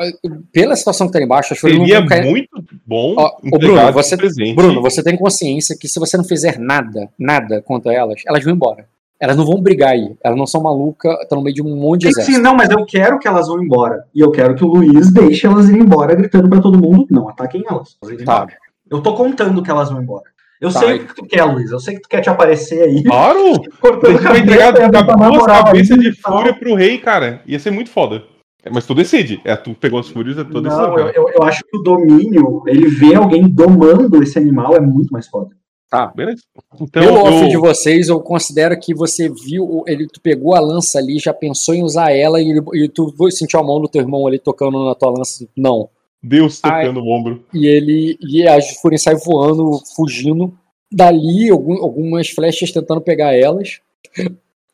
pela 0.52 0.74
situação 0.74 1.06
que 1.06 1.12
tá 1.12 1.22
embaixo, 1.22 1.52
acho 1.52 1.64
que 1.64 1.70
Seria 1.72 2.04
cair- 2.06 2.24
muito 2.28 2.48
bom 2.84 3.14
Ó, 3.16 3.36
entregar 3.44 3.58
Bruno, 3.86 3.92
você- 3.92 4.16
presente. 4.16 4.54
Bruno, 4.56 4.80
você 4.82 5.02
tem 5.04 5.16
consciência 5.16 5.76
que 5.78 5.86
se 5.86 6.00
você 6.00 6.16
não 6.16 6.24
fizer 6.24 6.58
nada, 6.58 7.08
nada 7.16 7.62
contra 7.62 7.92
elas, 7.92 8.22
elas 8.26 8.42
vão 8.42 8.52
embora. 8.54 8.88
Elas 9.20 9.36
não 9.36 9.44
vão 9.44 9.60
brigar 9.60 9.90
aí. 9.90 10.14
Elas 10.24 10.38
não 10.38 10.46
são 10.46 10.62
malucas, 10.62 11.12
estão 11.20 11.38
no 11.38 11.44
meio 11.44 11.54
de 11.54 11.62
um 11.62 11.76
monte 11.76 12.00
de 12.02 12.06
Sim, 12.06 12.12
sim, 12.14 12.20
exército. 12.22 12.42
não, 12.42 12.54
mas 12.56 12.70
eu 12.70 12.84
quero 12.86 13.18
que 13.18 13.28
elas 13.28 13.48
vão 13.48 13.62
embora. 13.62 14.04
E 14.14 14.20
eu 14.20 14.30
quero 14.30 14.54
que 14.54 14.64
o 14.64 14.68
Luiz 14.68 15.12
deixe 15.12 15.46
elas 15.46 15.68
irem 15.68 15.82
embora 15.82 16.14
gritando 16.14 16.48
pra 16.48 16.60
todo 16.60 16.78
mundo: 16.80 17.06
não 17.10 17.28
ataquem 17.28 17.62
elas. 17.68 17.96
elas 18.02 18.16
Tá. 18.16 18.22
embora. 18.22 18.56
Eu 18.90 19.00
tô 19.02 19.14
contando 19.14 19.62
que 19.62 19.70
elas 19.70 19.90
vão 19.90 20.02
embora. 20.02 20.24
Eu 20.60 20.70
Tá, 20.72 20.80
sei 20.80 20.96
o 20.96 21.06
que 21.06 21.14
tu 21.14 21.24
quer, 21.26 21.44
Luiz. 21.44 21.70
Eu 21.70 21.80
sei 21.80 21.94
que 21.96 22.02
tu 22.02 22.08
quer 22.08 22.20
te 22.20 22.28
aparecer 22.30 22.82
aí, 22.82 23.02
Claro! 23.04 23.54
Cortando 23.80 24.12
gente 24.12 24.22
vai 24.22 24.38
entregar 24.40 24.74
cabeça, 24.74 25.16
duas 25.30 25.46
cabeças 25.46 25.98
aí 25.98 26.10
de 26.10 26.20
tal. 26.20 26.36
fúria 26.38 26.54
pro 26.54 26.74
rei, 26.74 26.98
cara. 26.98 27.42
Ia 27.46 27.58
ser 27.58 27.70
muito 27.70 27.90
foda. 27.90 28.22
É, 28.62 28.68
Mas 28.70 28.84
tu 28.86 28.94
decide. 28.94 29.40
É, 29.44 29.56
tu 29.56 29.74
pegou 29.74 29.98
as 30.00 30.08
fúrias, 30.08 30.36
é 30.38 30.44
tua 30.44 30.60
decisão. 30.60 30.90
Não, 30.90 30.98
eu, 30.98 31.08
eu, 31.08 31.28
eu 31.34 31.42
acho 31.44 31.62
que 31.64 31.78
o 31.78 31.82
domínio, 31.82 32.62
ele 32.66 32.88
vê 32.88 33.14
alguém 33.14 33.48
domando 33.48 34.22
esse 34.22 34.38
animal, 34.38 34.76
é 34.76 34.80
muito 34.80 35.10
mais 35.10 35.26
foda. 35.28 35.48
Beleza. 36.14 36.40
Então, 36.80 37.02
Pelo 37.02 37.18
off 37.20 37.42
eu- 37.42 37.48
de 37.48 37.56
vocês, 37.56 38.08
eu 38.08 38.20
considero 38.20 38.78
que 38.78 38.94
você 38.94 39.28
viu, 39.28 39.82
ele, 39.86 40.06
tu 40.06 40.20
pegou 40.20 40.54
a 40.54 40.60
lança 40.60 40.98
ali, 40.98 41.18
já 41.18 41.34
pensou 41.34 41.74
em 41.74 41.82
usar 41.82 42.12
ela 42.12 42.40
e, 42.40 42.50
ele- 42.50 42.62
e 42.84 42.88
tu 42.88 43.12
sentiu 43.30 43.58
a 43.58 43.62
mão 43.64 43.80
do 43.80 43.88
teu 43.88 44.00
irmão 44.02 44.26
ali 44.26 44.38
tocando 44.38 44.84
na 44.84 44.94
tua 44.94 45.10
lança. 45.10 45.46
Não. 45.56 45.88
Deus 46.22 46.60
Ai. 46.62 46.86
tocando 46.86 47.00
o 47.04 47.08
ombro. 47.10 47.44
E 47.52 47.66
ele 47.66 48.16
e 48.20 48.46
a 48.46 48.60
Fúria 48.80 48.98
sai 48.98 49.16
voando, 49.16 49.80
fugindo. 49.96 50.54
Dali, 50.92 51.48
algum- 51.50 51.82
algumas 51.82 52.28
flechas 52.28 52.70
tentando 52.72 53.00
pegar 53.00 53.32
elas. 53.34 53.80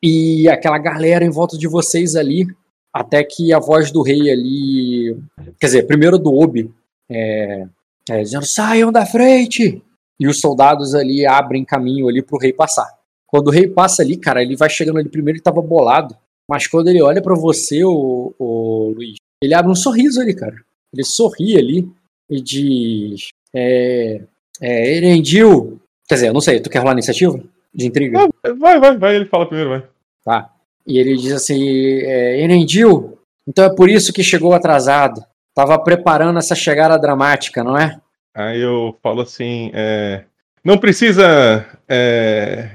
E 0.03 0.49
aquela 0.49 0.78
galera 0.78 1.25
em 1.25 1.31
volta 1.31 1.57
de 1.57 1.67
vocês 1.69 2.15
ali. 2.17 2.47
Até 2.93 3.23
que 3.23 3.53
a 3.53 3.59
voz 3.59 3.91
do 3.91 4.03
rei 4.03 4.31
ali. 4.31 5.17
Quer 5.61 5.67
dizer, 5.67 5.86
primeiro 5.86 6.19
do 6.19 6.35
Obi. 6.35 6.70
É, 7.11 7.67
é, 8.11 8.23
dizendo: 8.23 8.45
saiam 8.47 8.91
da 8.91 9.05
frente! 9.07 9.83
E 10.19 10.27
os 10.27 10.41
soldados 10.41 10.95
ali 10.95 11.27
abrem 11.27 11.65
caminho 11.65 12.09
ali 12.09 12.23
pro 12.23 12.39
rei 12.39 12.53
passar. 12.53 12.89
Quando 13.27 13.49
o 13.49 13.51
rei 13.51 13.69
passa 13.69 14.03
ali, 14.03 14.17
cara, 14.17 14.43
ele 14.43 14.57
vai 14.57 14.70
chegando 14.70 14.99
ali 14.99 15.09
primeiro, 15.09 15.36
ele 15.36 15.43
tava 15.43 15.61
bolado. 15.61 16.17
Mas 16.49 16.67
quando 16.67 16.89
ele 16.89 17.03
olha 17.03 17.20
pra 17.20 17.35
você, 17.35 17.85
o, 17.85 18.33
o 18.39 18.93
Luiz, 18.97 19.17
ele 19.43 19.55
abre 19.55 19.70
um 19.70 19.75
sorriso 19.75 20.20
ali, 20.20 20.35
cara. 20.35 20.57
Ele 20.95 21.05
sorri 21.05 21.59
ali 21.59 21.89
e 22.31 22.41
diz: 22.41 23.28
É. 23.55 24.23
É. 24.61 24.97
Erendil. 24.97 25.81
Quer 26.09 26.15
dizer, 26.15 26.28
eu 26.28 26.33
não 26.33 26.41
sei, 26.41 26.61
tu 26.61 26.70
quer 26.70 26.78
rolar 26.78 26.93
iniciativa? 26.93 27.39
De 27.75 27.86
intriga? 27.86 28.20
Ah, 28.20 28.53
Vai, 28.55 28.78
vai, 28.78 28.97
vai. 28.97 29.17
Ele 29.17 29.27
fala 29.27 29.47
primeiro, 29.47 29.70
vai. 29.70 29.85
Tá. 30.25 30.51
E 30.86 30.99
ele 30.99 31.17
diz 31.17 31.33
assim: 31.33 31.61
é, 31.69 32.41
Erendil, 32.41 33.19
então 33.47 33.65
é 33.65 33.75
por 33.75 33.91
isso 33.91 34.12
que 34.12 34.23
chegou 34.23 34.53
atrasado. 34.53 35.23
Tava 35.55 35.78
preparando 35.78 36.39
essa 36.39 36.55
chegada 36.55 36.99
dramática, 36.99 37.65
não 37.65 37.77
é? 37.77 38.01
Aí 38.37 38.61
eu 38.61 38.95
falo 39.03 39.23
assim, 39.23 39.71
é, 39.73 40.25
não 40.63 40.77
precisa. 40.77 41.67
é, 41.89 42.69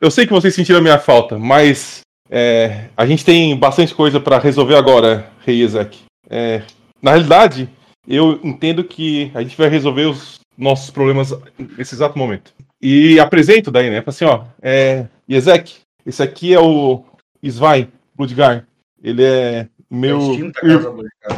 eu 0.00 0.08
sei 0.08 0.24
que 0.24 0.32
vocês 0.32 0.54
sentiram 0.54 0.78
a 0.78 0.82
minha 0.82 1.00
falta, 1.00 1.36
mas 1.36 2.02
é, 2.30 2.84
a 2.96 3.04
gente 3.04 3.24
tem 3.24 3.56
bastante 3.56 3.92
coisa 3.92 4.20
para 4.20 4.38
resolver 4.38 4.76
agora, 4.76 5.28
Rei 5.44 5.62
Ezek. 5.62 5.98
É, 6.28 6.62
na 7.02 7.10
realidade, 7.10 7.68
eu 8.06 8.38
entendo 8.44 8.84
que 8.84 9.32
a 9.34 9.42
gente 9.42 9.58
vai 9.58 9.68
resolver 9.68 10.04
os 10.04 10.38
nossos 10.56 10.90
problemas 10.90 11.34
nesse 11.76 11.96
exato 11.96 12.16
momento. 12.16 12.54
E 12.80 13.18
apresento 13.18 13.70
daí, 13.70 13.90
né? 13.90 14.02
Falo 14.02 14.10
assim, 14.10 14.24
ó, 14.24 14.44
é, 14.62 15.06
esse 16.06 16.22
aqui 16.22 16.54
é 16.54 16.60
o 16.60 17.02
Svein 17.42 17.88
Bloodgar. 18.16 18.64
Ele 19.02 19.24
é 19.24 19.66
meu. 19.90 20.52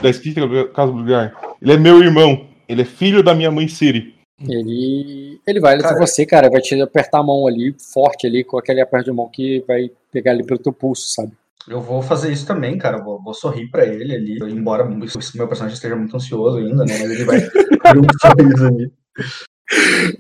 Da 0.02 0.10
extinta 0.10 0.42
Casa 0.75 0.92
Bloodgar. 0.92 1.34
Ele 1.60 1.73
é 1.73 1.76
meu 1.78 2.02
irmão. 2.02 2.51
Ele 2.73 2.83
é 2.83 2.86
filho 2.86 3.23
da 3.23 3.34
minha 3.34 3.51
mãe 3.51 3.68
Siri. 3.68 4.15
Ele, 4.49 5.41
ele 5.47 5.60
vai 5.60 5.75
ali 5.75 5.83
Cara. 5.83 5.94
até 5.94 6.07
você, 6.07 6.26
cara, 6.26 6.51
vai 6.51 6.60
te 6.60 6.81
apertar 6.81 7.20
a 7.20 7.23
mão 7.23 7.47
ali, 7.47 7.76
forte 7.92 8.26
ali, 8.26 8.42
com 8.42 8.59
aquele 8.59 8.81
aperto 8.81 9.10
de 9.10 9.17
mão 9.17 9.28
que 9.28 9.62
vai 9.68 9.91
pegar 10.10 10.33
ali 10.33 10.44
pelo 10.44 10.59
teu 10.59 10.73
pulso, 10.73 11.12
sabe? 11.12 11.33
Eu 11.68 11.81
vou 11.81 12.02
fazer 12.02 12.33
isso 12.33 12.47
também, 12.47 12.76
cara. 12.76 12.99
Eu 12.99 13.05
Vou, 13.05 13.23
vou 13.23 13.34
sorrir 13.34 13.70
pra 13.70 13.86
ele 13.86 14.15
ali. 14.15 14.39
Embora 14.52 14.84
o 14.84 14.89
meu 14.89 15.07
personagem 15.47 15.75
esteja 15.75 15.94
muito 15.94 16.17
ansioso 16.17 16.59
ainda, 16.59 16.84
né? 16.84 16.99
Mas 16.99 17.10
ele 17.10 17.25
vai 17.25 17.39
abrir 17.84 18.01
um 18.01 18.18
sorriso 18.20 18.67
ali. 18.67 18.92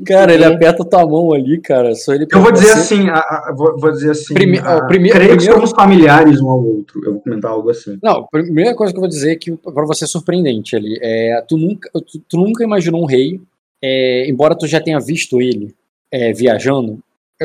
Cara, 0.06 0.32
ele 0.32 0.44
aperta 0.44 0.84
tua 0.84 1.06
mão 1.06 1.32
ali, 1.32 1.60
cara. 1.60 1.94
Só 1.94 2.14
ele 2.14 2.26
Eu 2.30 2.40
vou 2.40 2.52
dizer 2.52 2.72
assim, 2.72 3.08
a- 3.08 3.14
a- 3.18 3.54
vou, 3.56 3.78
vou 3.78 3.90
dizer 3.90 4.10
assim. 4.12 4.34
Prime- 4.34 4.58
a- 4.58 4.84
prime- 4.86 5.10
creio 5.10 5.30
que 5.30 5.36
primeiro- 5.36 5.54
somos 5.54 5.70
familiares 5.72 6.40
um 6.40 6.48
ao 6.48 6.64
outro. 6.64 7.04
Eu 7.04 7.12
vou 7.14 7.20
comentar 7.22 7.50
algo 7.50 7.70
assim. 7.70 7.98
Não, 8.02 8.12
a 8.20 8.26
primeira 8.28 8.74
coisa 8.74 8.92
que 8.92 8.96
eu 8.98 9.02
vou 9.02 9.08
dizer 9.08 9.32
é 9.32 9.36
que 9.36 9.52
pra 9.52 9.84
você 9.86 10.04
é 10.04 10.06
surpreendente 10.08 10.74
ali. 10.76 10.98
É, 11.02 11.44
tu, 11.46 11.56
nunca, 11.56 11.90
tu, 11.92 12.18
tu 12.28 12.36
nunca 12.38 12.64
imaginou 12.64 13.02
um 13.02 13.06
rei, 13.06 13.40
é, 13.82 14.28
embora 14.28 14.56
tu 14.56 14.66
já 14.66 14.80
tenha 14.80 14.98
visto 15.00 15.40
ele 15.40 15.74
é, 16.10 16.32
viajando, 16.32 16.98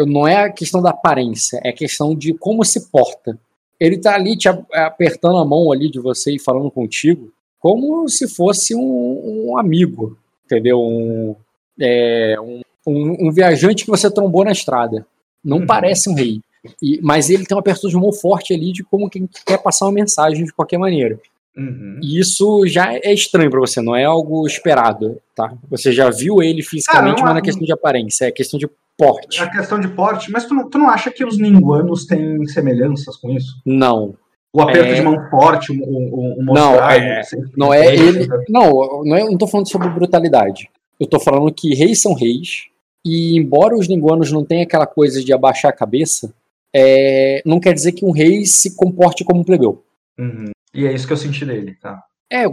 não 0.06 0.28
é 0.28 0.44
a 0.44 0.52
questão 0.52 0.82
da 0.82 0.92
aparência, 0.92 1.60
é 1.64 1.70
a 1.70 1.74
questão 1.74 2.16
de 2.16 2.34
como 2.34 2.64
se 2.64 2.90
porta. 2.92 3.38
Ele 3.80 3.98
tá 3.98 4.14
ali 4.16 4.36
te 4.38 4.48
apertando 4.74 5.38
a 5.38 5.46
mão 5.46 5.72
ali 5.72 5.90
de 5.90 6.00
você 6.00 6.34
e 6.36 6.40
falando 6.40 6.70
contigo 6.72 7.32
como 7.60 8.08
se 8.08 8.28
fosse 8.28 8.76
um, 8.76 9.50
um 9.52 9.58
amigo, 9.58 10.18
entendeu? 10.46 10.80
Um, 10.80 11.36
é, 11.82 12.36
um, 12.40 12.62
um- 12.86 13.28
um 13.28 13.32
viajante 13.32 13.84
que 13.86 13.92
você 13.92 14.10
trombou 14.12 14.44
na 14.46 14.52
estrada. 14.52 15.06
Não 15.44 15.58
Uhum. 15.60 15.66
parece 15.66 16.10
um 16.10 16.14
rei. 16.14 16.42
E- 16.82 17.00
mas 17.02 17.30
ele 17.30 17.46
tem 17.46 17.56
uma 17.56 17.62
apertura 17.62 17.90
de 17.92 17.98
mão 17.98 18.12
forte 18.12 18.54
ali 18.54 18.72
de 18.74 18.84
como 18.84 19.10
quem 19.10 19.30
quer 19.46 19.58
passar 19.62 19.86
uma 19.86 19.92
mensagem 19.94 20.44
de 20.46 20.52
qualquer 20.54 20.78
maneira. 20.78 21.20
Uhum. 21.56 22.00
E 22.04 22.20
isso 22.20 22.68
já 22.68 22.94
é 22.94 23.12
estranho 23.14 23.50
pra 23.50 23.60
você, 23.60 23.82
não 23.82 23.96
é 23.96 24.04
algo 24.06 24.46
esperado, 24.46 25.18
tá? 25.36 25.54
Você 25.70 25.92
já 25.92 26.10
viu 26.10 26.42
ele 26.44 26.62
fisicamente, 26.62 27.18
não, 27.18 27.24
mas 27.26 27.34
na 27.34 27.40
ah, 27.40 27.44
questão 27.44 27.66
de 27.66 27.72
aparência, 27.74 28.26
é 28.26 28.32
questão 28.32 28.60
de 28.60 28.70
porte. 28.98 29.42
A 29.42 29.50
questão 29.50 29.80
de 29.80 29.88
porte, 29.88 30.32
mas 30.32 30.46
tu 30.46 30.54
não, 30.54 30.70
tu 30.70 30.78
não 30.78 30.90
acha 30.90 31.10
que 31.10 31.24
os 31.26 31.38
ninguanos 31.38 32.06
têm 32.06 32.46
semelhanças 32.48 33.16
com 33.18 33.30
isso? 33.32 33.60
Não, 33.66 34.16
O 34.54 34.62
aperto 34.62 34.92
É. 34.92 34.94
de 34.96 35.02
mão 35.02 35.30
forte, 35.30 35.72
o, 35.72 35.76
o, 35.84 36.40
o 36.40 36.44
Não, 36.44 36.72
mostrar, 36.72 36.98
é- 36.98 37.20
o 37.20 37.24
sempre- 37.24 37.52
não 37.56 37.72
é 37.74 37.94
ele. 37.96 38.28
Não, 38.50 39.04
não, 39.04 39.16
é, 39.16 39.24
não 39.26 39.38
tô 39.38 39.46
falando 39.46 39.70
sobre 39.70 39.90
brutalidade. 39.90 40.70
Eu 41.00 41.08
tô 41.08 41.20
falando 41.20 41.54
que 41.54 41.76
reis 41.76 42.02
são 42.02 42.14
reis, 42.14 42.68
e 43.06 43.38
embora 43.38 43.76
os 43.76 43.88
linguanos 43.88 44.32
não 44.32 44.44
tenham 44.44 44.64
aquela 44.64 44.88
coisa 44.88 45.24
de 45.24 45.32
abaixar 45.32 45.72
a 45.72 45.76
cabeça, 45.76 46.34
é, 46.74 47.42
não 47.46 47.60
quer 47.60 47.74
dizer 47.74 47.94
que 47.94 48.06
um 48.06 48.12
rei 48.12 48.46
se 48.46 48.76
comporte 48.76 49.24
como 49.24 49.42
um 49.42 49.44
plebeu. 49.44 49.84
Uhum. 50.18 50.52
E 50.74 50.86
é 50.86 50.94
isso 50.94 51.08
que 51.08 51.14
eu 51.14 51.18
senti 51.18 51.46
dele, 51.46 51.76
tá? 51.82 52.04
É, 52.30 52.44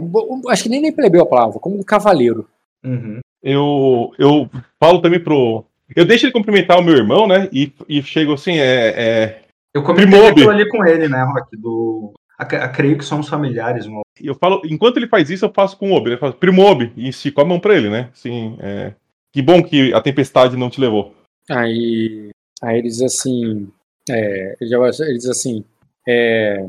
acho 0.49 0.63
que 0.63 0.69
nem 0.69 0.81
nem 0.81 0.91
plebeu 0.91 1.23
a 1.23 1.27
palavra, 1.27 1.59
como 1.59 1.77
um 1.77 1.83
cavaleiro. 1.83 2.47
Uhum. 2.83 3.19
Eu, 3.43 4.11
eu 4.17 4.49
falo 4.79 5.01
também 5.01 5.19
pro. 5.19 5.65
Eu 5.95 6.05
deixo 6.05 6.25
ele 6.25 6.33
cumprimentar 6.33 6.79
o 6.79 6.83
meu 6.83 6.95
irmão, 6.95 7.27
né? 7.27 7.47
E, 7.51 7.71
e 7.87 8.01
chego 8.01 8.33
assim, 8.33 8.57
é. 8.57 8.93
é 8.95 9.41
Eu 9.73 9.83
comentei 9.83 10.07
Primob. 10.07 10.31
aquilo 10.31 10.49
ali 10.49 10.67
com 10.69 10.85
ele, 10.85 11.07
né, 11.07 11.23
Rock? 11.23 11.55
Do... 11.57 12.13
ac- 12.37 12.73
creio 12.73 12.97
que 12.97 13.05
somos 13.05 13.27
familiares. 13.29 13.85
Um... 13.87 14.01
eu 14.21 14.35
falo, 14.35 14.61
enquanto 14.65 14.97
ele 14.97 15.07
faz 15.07 15.29
isso, 15.29 15.45
eu 15.45 15.51
faço 15.53 15.77
com 15.77 15.91
o 15.91 15.93
Obi. 15.95 16.11
Eu 16.11 16.17
falo, 16.17 16.33
Primob, 16.33 16.91
e 16.95 17.09
estico 17.09 17.41
a 17.41 17.45
mão 17.45 17.59
pra 17.59 17.75
ele, 17.75 17.89
né? 17.89 18.09
Assim, 18.13 18.57
é, 18.59 18.93
que 19.33 19.41
bom 19.41 19.61
que 19.63 19.93
a 19.93 20.01
tempestade 20.01 20.55
não 20.57 20.69
te 20.69 20.79
levou. 20.81 21.13
Aí, 21.49 22.29
aí 22.61 22.77
ele 22.79 22.87
diz 22.87 23.01
assim, 23.01 23.67
é, 24.09 24.55
ele, 24.59 24.69
já 24.69 25.05
ele 25.05 25.17
diz 25.17 25.29
assim, 25.29 25.63
é, 26.07 26.65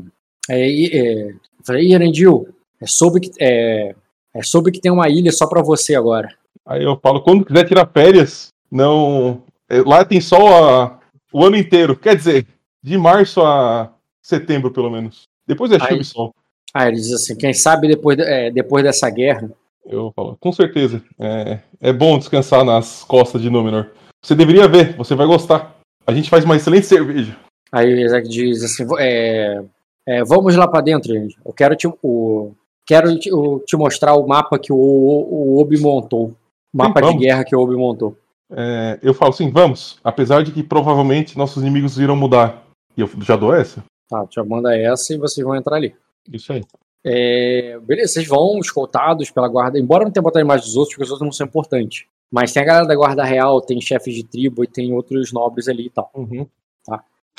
é, 0.49 0.85
é, 0.97 1.29
eu 1.31 1.35
falei, 1.65 1.83
"Ih, 1.87 1.93
Erendil, 1.93 2.47
é, 2.81 2.85
soube 2.87 3.19
que 3.21 3.31
é, 3.39 3.95
é, 4.33 4.43
soube 4.43 4.71
que 4.71 4.79
tem 4.79 4.91
uma 4.91 5.09
ilha 5.09 5.31
só 5.31 5.47
pra 5.47 5.61
você 5.61 5.95
agora. 5.95 6.29
Aí 6.65 6.83
eu 6.83 6.97
falo, 7.01 7.21
quando 7.21 7.45
quiser 7.45 7.65
tirar 7.67 7.87
férias, 7.87 8.49
não. 8.71 9.41
é, 9.69 9.81
Lá 9.81 10.03
tem 10.05 10.19
sol 10.21 10.47
a- 10.47 10.99
o 11.33 11.43
ano 11.43 11.55
inteiro. 11.55 11.95
Quer 11.95 12.15
dizer, 12.15 12.45
de 12.83 12.97
março 12.97 13.41
a 13.41 13.93
setembro, 14.21 14.71
pelo 14.71 14.89
menos. 14.91 15.23
Depois 15.47 15.71
é 15.71 15.79
chuva 15.79 15.91
Aí- 15.93 15.99
e 16.01 16.03
sol. 16.03 16.33
Aí 16.73 16.87
ele 16.89 16.97
diz 16.97 17.13
assim, 17.13 17.35
quem 17.35 17.53
sabe 17.53 17.87
depois, 17.87 18.17
de- 18.17 18.23
é, 18.23 18.51
depois 18.51 18.83
dessa 18.83 19.09
guerra, 19.09 19.49
Eu 19.89 20.11
falo, 20.13 20.35
com 20.41 20.51
certeza. 20.51 21.01
É, 21.17 21.59
é 21.79 21.93
bom 21.93 22.17
descansar 22.17 22.65
nas 22.65 23.05
costas 23.05 23.41
de 23.41 23.49
Númenor. 23.49 23.87
Você 24.21 24.35
deveria 24.35 24.67
ver, 24.67 24.97
você 24.97 25.15
vai 25.15 25.25
gostar. 25.25 25.77
A 26.05 26.11
gente 26.13 26.29
faz 26.29 26.43
uma 26.43 26.57
excelente 26.57 26.85
cerveja. 26.85 27.37
aí 27.71 27.93
o 27.93 27.97
Isaac 27.99 28.27
diz 28.27 28.63
assim, 28.63 28.85
"Vo- 28.85 28.97
é, 28.99 29.63
é, 30.05 30.23
vamos 30.25 30.55
lá 30.57 30.67
pra 30.67 30.81
dentro, 30.81 31.13
Erendil. 31.13 31.37
eu 31.45 31.53
quero 31.53 31.73
te, 31.75 31.87
o, 32.03 32.51
quero 32.85 33.17
te, 33.17 33.33
o- 33.33 33.59
te 33.59 33.77
mostrar 33.77 34.13
o 34.15 34.27
mapa 34.27 34.59
que 34.59 34.73
o, 34.73 34.75
o 34.77 35.57
Obi 35.61 35.79
montou, 35.79 36.33
o 36.73 36.77
mapa 36.77 36.99
de 37.01 37.07
vamos. 37.07 37.21
guerra 37.21 37.45
que 37.45 37.55
o 37.55 37.59
Obi 37.61 37.75
montou. 37.77 38.13
É, 38.51 38.99
eu 39.01 39.13
falo 39.13 39.31
assim, 39.31 39.49
vamos. 39.49 39.99
Apesar 40.03 40.43
de 40.43 40.51
que 40.51 40.63
provavelmente 40.63 41.37
nossos 41.37 41.61
inimigos 41.63 41.97
irão 41.97 42.15
mudar. 42.15 42.63
E 42.97 43.01
eu 43.01 43.09
já 43.21 43.35
dou 43.37 43.53
essa? 43.53 43.83
Tá, 44.09 44.25
já 44.29 44.43
manda 44.43 44.77
essa 44.77 45.13
e 45.13 45.17
vocês 45.17 45.45
vão 45.45 45.55
entrar 45.55 45.75
ali. 45.75 45.95
Isso 46.31 46.53
aí. 46.53 46.63
É, 47.03 47.77
beleza, 47.79 48.13
vocês 48.13 48.27
vão 48.27 48.59
escoltados 48.59 49.29
pela 49.31 49.47
guarda, 49.47 49.79
embora 49.79 50.03
não 50.03 50.11
tenha 50.11 50.23
botado 50.23 50.39
a 50.39 50.45
imagem 50.45 50.65
dos 50.65 50.75
outros, 50.75 50.95
porque 50.95 51.05
os 51.05 51.11
outros 51.11 51.25
não 51.25 51.31
são 51.31 51.47
importantes. 51.47 52.05
Mas 52.31 52.51
tem 52.51 52.63
a 52.63 52.65
galera 52.65 52.85
da 52.85 52.95
guarda 52.95 53.23
real, 53.23 53.61
tem 53.61 53.79
chefes 53.79 54.13
de 54.13 54.23
tribo 54.23 54.63
e 54.63 54.67
tem 54.67 54.93
outros 54.93 55.31
nobres 55.31 55.67
ali 55.67 55.85
e 55.85 55.89
tal. 55.89 56.11
Uhum. 56.13 56.47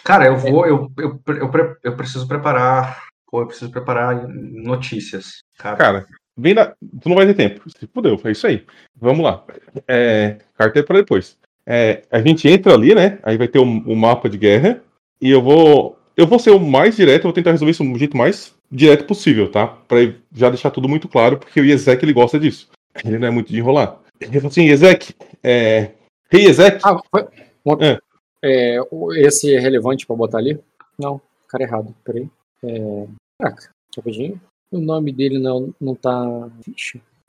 Cara, 0.04 0.26
eu 0.26 0.36
vou, 0.38 0.66
eu, 0.66 0.90
eu, 0.98 1.20
eu, 1.26 1.50
pre- 1.50 1.76
eu 1.82 1.96
preciso 1.96 2.26
preparar, 2.26 3.04
pô, 3.30 3.42
eu 3.42 3.46
preciso 3.46 3.70
preparar 3.70 4.26
notícias, 4.28 5.42
cara. 5.58 5.76
Cara, 5.76 6.06
vem 6.36 6.54
da. 6.54 6.74
Tu 7.00 7.08
não 7.08 7.16
vai 7.16 7.26
ter 7.26 7.34
tempo. 7.34 7.68
Se 7.68 7.86
fudeu, 7.88 8.18
é 8.24 8.30
isso 8.30 8.46
aí. 8.46 8.64
Vamos 8.96 9.24
lá. 9.24 9.44
É, 9.86 10.38
carteira 10.56 10.86
pra 10.86 10.98
depois. 10.98 11.36
É, 11.66 12.04
a 12.10 12.20
gente 12.20 12.48
entra 12.48 12.72
ali, 12.72 12.94
né? 12.94 13.18
Aí 13.22 13.36
vai 13.36 13.48
ter 13.48 13.58
o 13.58 13.64
um, 13.64 13.94
mapa 13.96 14.28
de 14.30 14.38
guerra. 14.38 14.80
E 15.20 15.30
eu 15.30 15.42
vou. 15.42 15.97
Eu 16.18 16.26
vou 16.26 16.38
ser 16.40 16.50
o 16.50 16.58
mais 16.58 16.96
direto, 16.96 17.20
eu 17.20 17.28
vou 17.28 17.32
tentar 17.32 17.52
resolver 17.52 17.70
isso 17.70 17.84
do 17.84 17.96
jeito 17.96 18.16
mais 18.16 18.52
direto 18.70 19.04
possível, 19.06 19.48
tá? 19.50 19.68
Pra 19.68 19.98
já 20.34 20.48
deixar 20.50 20.70
tudo 20.72 20.88
muito 20.88 21.06
claro, 21.08 21.38
porque 21.38 21.60
o 21.60 21.64
Ezek 21.64 22.04
ele 22.04 22.12
gosta 22.12 22.40
disso. 22.40 22.68
Ele 23.04 23.18
não 23.18 23.28
é 23.28 23.30
muito 23.30 23.52
de 23.52 23.58
enrolar. 23.58 24.00
Ele 24.20 24.32
falou 24.32 24.48
assim, 24.48 24.66
Ezek, 24.66 25.14
é. 25.44 25.92
Rei 26.28 26.46
Ezek, 26.46 26.80
Ah, 26.84 26.98
foi, 27.08 27.24
uma- 27.64 27.78
É. 27.80 27.98
é, 28.42 28.78
esse 29.18 29.54
é 29.54 29.60
relevante 29.60 30.04
pra 30.06 30.16
botar 30.16 30.38
ali? 30.38 30.58
Não, 30.98 31.20
cara 31.46 31.62
errado, 31.62 31.94
peraí. 32.04 32.28
É, 32.64 33.06
caraca, 33.40 33.70
rapidinho. 33.96 34.40
O 34.72 34.80
nome 34.80 35.12
dele 35.12 35.38
não, 35.38 35.72
não 35.80 35.94
tá. 35.94 36.48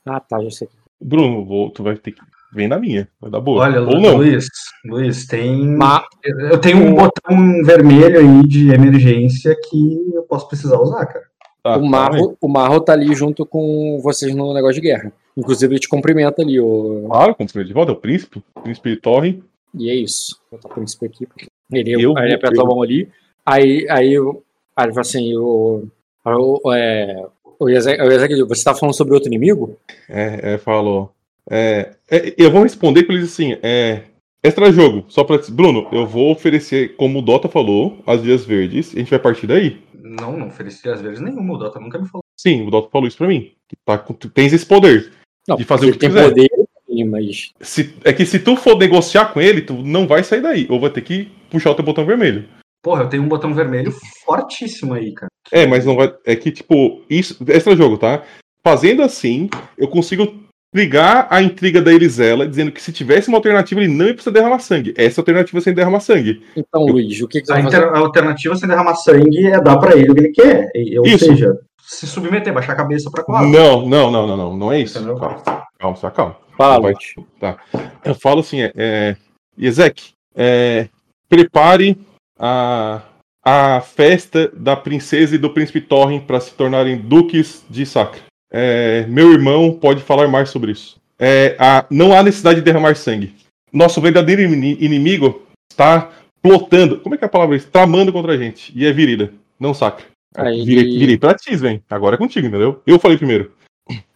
Ah, 0.04 0.18
tá, 0.18 0.42
já 0.42 0.50
sei. 0.50 0.68
Bruno, 1.00 1.44
vou- 1.44 1.70
tu 1.70 1.84
vai 1.84 1.96
ter 1.96 2.10
que. 2.10 2.20
Vem 2.52 2.66
na 2.68 2.78
minha, 2.78 3.08
vai 3.20 3.30
dar 3.30 3.40
boa. 3.40 3.62
Olha, 3.64 3.80
Ou 3.80 4.00
não. 4.00 4.16
Luiz, 4.16 4.46
Luiz, 4.84 5.26
tem. 5.26 5.66
Ma- 5.68 6.04
Eu 6.24 6.58
tenho 6.60 6.78
um 6.78 6.94
botão 6.94 7.62
vermelho 7.64 8.18
aí 8.18 8.42
de 8.48 8.70
emergência 8.72 9.56
que 9.68 10.12
eu 10.14 10.22
posso 10.24 10.48
precisar 10.48 10.80
usar, 10.80 11.06
cara. 11.06 11.24
Tá, 11.62 11.76
o, 11.76 11.84
Marro, 11.86 12.36
o 12.40 12.48
Marro 12.48 12.80
tá 12.80 12.92
ali 12.94 13.14
junto 13.14 13.44
com 13.46 14.00
vocês 14.02 14.34
no 14.34 14.52
negócio 14.54 14.80
de 14.80 14.88
guerra. 14.88 15.12
Inclusive, 15.36 15.74
ele 15.74 15.80
te 15.80 15.88
cumprimenta 15.88 16.40
ali, 16.42 16.58
o... 16.58 17.04
Claro, 17.06 17.34
como 17.34 17.48
de 17.64 17.72
volta, 17.72 17.92
é 17.92 17.94
o 17.94 17.98
príncipe. 17.98 18.42
O 18.56 18.60
príncipe 18.62 18.96
Torre. 18.96 19.42
e 19.74 19.90
é 19.90 19.94
isso. 19.94 20.40
Vou 20.50 20.58
botar 20.58 20.72
o 20.72 20.74
príncipe 20.76 21.06
aqui. 21.06 21.26
porque 21.26 21.46
Ele, 21.70 21.92
Eu 21.92 22.16
aí 22.16 22.24
ele 22.24 22.28
vou- 22.30 22.36
aperta 22.36 22.56
eu- 22.56 22.62
a 22.62 22.64
mão 22.66 22.82
ali. 22.82 23.08
Aí, 23.44 23.86
aí, 23.90 24.16
aí 24.16 24.84
ele 24.86 24.92
fala 24.92 25.00
assim: 25.00 25.36
o, 25.36 25.84
o, 26.24 26.72
é, 26.72 27.24
o 27.60 27.68
Ezek, 27.68 28.42
você 28.44 28.64
tá 28.64 28.74
falando 28.74 28.94
sobre 28.94 29.14
outro 29.14 29.28
inimigo? 29.28 29.76
É, 30.08 30.54
é, 30.54 30.58
falou. 30.58 31.12
É, 31.50 31.96
é, 32.10 32.34
eu 32.38 32.50
vou 32.50 32.62
responder 32.62 33.02
com 33.04 33.12
eles 33.12 33.24
assim: 33.32 33.56
é, 33.62 34.02
extra 34.42 34.70
jogo, 34.72 35.04
só 35.08 35.24
pra. 35.24 35.38
Bruno, 35.50 35.88
eu 35.92 36.06
vou 36.06 36.30
oferecer, 36.30 36.94
como 36.96 37.18
o 37.18 37.22
Dota 37.22 37.48
falou, 37.48 37.98
as 38.06 38.22
vias 38.22 38.44
verdes, 38.44 38.92
e 38.92 38.96
a 38.96 38.98
gente 39.00 39.10
vai 39.10 39.18
partir 39.18 39.46
daí. 39.46 39.80
Não, 40.02 40.36
não 40.36 40.46
ofereci 40.48 40.88
às 40.88 41.00
vezes 41.00 41.20
nenhuma, 41.20 41.54
o 41.54 41.58
Dota 41.58 41.78
nunca 41.80 41.98
me 41.98 42.08
falou. 42.08 42.22
Sim, 42.40 42.66
o 42.66 42.70
Dota 42.70 42.88
falou 42.90 43.06
isso 43.08 43.18
pra 43.18 43.28
mim. 43.28 43.52
Que 43.68 43.76
tá, 43.84 43.98
com- 43.98 44.14
tu 44.14 44.28
tens 44.30 44.52
esse 44.52 44.64
poder. 44.64 45.12
Não, 45.48 45.56
De 45.56 45.64
fazer 45.64 45.88
o 45.88 45.92
que 45.92 45.98
tem 45.98 46.08
quiser. 46.08 46.28
poder, 46.28 46.48
sim, 46.88 47.04
mas. 47.04 47.50
Se- 47.60 47.94
é 48.04 48.12
que 48.12 48.24
se 48.24 48.38
tu 48.38 48.56
for 48.56 48.78
negociar 48.78 49.26
com 49.32 49.40
ele, 49.40 49.60
tu 49.62 49.74
não 49.74 50.06
vai 50.06 50.22
sair 50.24 50.40
daí. 50.40 50.66
Ou 50.70 50.80
vai 50.80 50.90
ter 50.90 51.02
que 51.02 51.28
puxar 51.50 51.70
o 51.70 51.74
teu 51.74 51.84
botão 51.84 52.06
vermelho. 52.06 52.48
Porra, 52.82 53.02
eu 53.02 53.08
tenho 53.08 53.22
um 53.22 53.28
botão 53.28 53.52
vermelho 53.52 53.92
fortíssimo 54.24 54.94
aí, 54.94 55.12
cara. 55.12 55.28
É, 55.52 55.66
mas 55.66 55.84
não 55.84 55.96
vai. 55.96 56.14
É 56.24 56.34
que, 56.36 56.50
tipo, 56.50 57.02
isso. 57.10 57.36
Extra 57.48 57.76
jogo, 57.76 57.98
tá? 57.98 58.24
Fazendo 58.64 59.02
assim, 59.02 59.48
eu 59.76 59.88
consigo 59.88 60.34
ligar 60.74 61.26
a 61.30 61.42
intriga 61.42 61.80
da 61.82 61.92
Elisela, 61.92 62.46
dizendo 62.46 62.70
que 62.70 62.80
se 62.80 62.92
tivesse 62.92 63.28
uma 63.28 63.38
alternativa, 63.38 63.80
ele 63.80 63.92
não 63.92 64.06
ia 64.06 64.14
precisar 64.14 64.32
derramar 64.32 64.60
sangue. 64.60 64.94
Essa 64.96 65.20
alternativa 65.20 65.58
é 65.58 65.60
sem 65.60 65.74
derramar 65.74 66.00
sangue. 66.00 66.42
Então, 66.56 66.84
Luiz, 66.84 67.20
o 67.20 67.26
que, 67.28 67.40
que 67.40 67.46
você 67.46 67.52
A, 67.52 67.54
vai 67.56 67.64
fazer? 67.64 67.76
inter- 67.78 67.92
a 67.94 67.98
alternativa 67.98 68.56
sem 68.56 68.68
derramar 68.68 68.94
sangue 68.96 69.46
é 69.46 69.60
dar 69.60 69.78
pra 69.78 69.96
ele 69.96 70.10
o 70.10 70.14
que 70.14 70.20
ele 70.20 70.28
quer. 70.30 70.70
Ou 70.98 71.06
Isso. 71.06 71.24
seja, 71.24 71.58
se 71.82 72.06
submeter, 72.06 72.52
baixar 72.52 72.72
a 72.74 72.76
cabeça 72.76 73.10
pra 73.10 73.24
quadra. 73.24 73.48
Não, 73.48 73.88
não, 73.88 74.10
não, 74.10 74.26
não, 74.26 74.36
não. 74.36 74.56
Não 74.56 74.72
é 74.72 74.80
isso. 74.80 74.98
Entendeu? 74.98 75.16
Calma, 75.16 75.42
calma, 75.78 75.96
só 75.96 76.10
calma. 76.10 76.36
Fala, 76.56 76.80
Vai-. 76.80 76.94
Tá. 77.40 77.56
Eu 78.04 78.14
falo 78.14 78.40
assim, 78.40 78.60
é, 78.62 78.72
é, 78.76 79.16
Ezek, 79.58 80.10
é, 80.36 80.88
prepare 81.28 81.98
a, 82.38 83.00
a 83.44 83.80
festa 83.80 84.48
da 84.54 84.76
princesa 84.76 85.34
e 85.34 85.38
do 85.38 85.50
príncipe 85.50 85.80
Torren 85.80 86.20
para 86.20 86.38
se 86.38 86.52
tornarem 86.52 86.96
duques 86.96 87.64
de 87.68 87.84
Sacra. 87.84 88.20
É, 88.50 89.04
meu 89.08 89.32
irmão 89.32 89.72
pode 89.72 90.02
falar 90.02 90.28
mais 90.28 90.50
sobre 90.50 90.72
isso. 90.72 90.98
É, 91.18 91.54
a- 91.58 91.84
não 91.90 92.12
há 92.16 92.22
necessidade 92.22 92.56
de 92.60 92.64
derramar 92.64 92.96
sangue. 92.96 93.34
Nosso 93.72 94.00
verdadeiro 94.00 94.42
ini- 94.42 94.76
inimigo 94.80 95.42
está 95.70 96.10
plotando. 96.42 96.98
Como 97.00 97.14
é 97.14 97.18
que 97.18 97.24
é 97.24 97.26
a 97.26 97.30
palavra? 97.30 97.56
isso? 97.56 97.68
Tramando 97.70 98.12
contra 98.12 98.32
a 98.32 98.36
gente. 98.36 98.72
E 98.76 98.84
é 98.86 98.92
virida, 98.92 99.32
não 99.58 99.74
Sacra. 99.74 100.04
Aí- 100.36 100.64
Virei, 100.64 100.98
virei 100.98 101.18
pra 101.18 101.34
ti, 101.34 101.54
vem. 101.56 101.82
Agora 101.90 102.14
é 102.14 102.18
contigo, 102.18 102.46
entendeu? 102.46 102.80
Eu 102.86 102.98
falei 102.98 103.16
primeiro. 103.18 103.52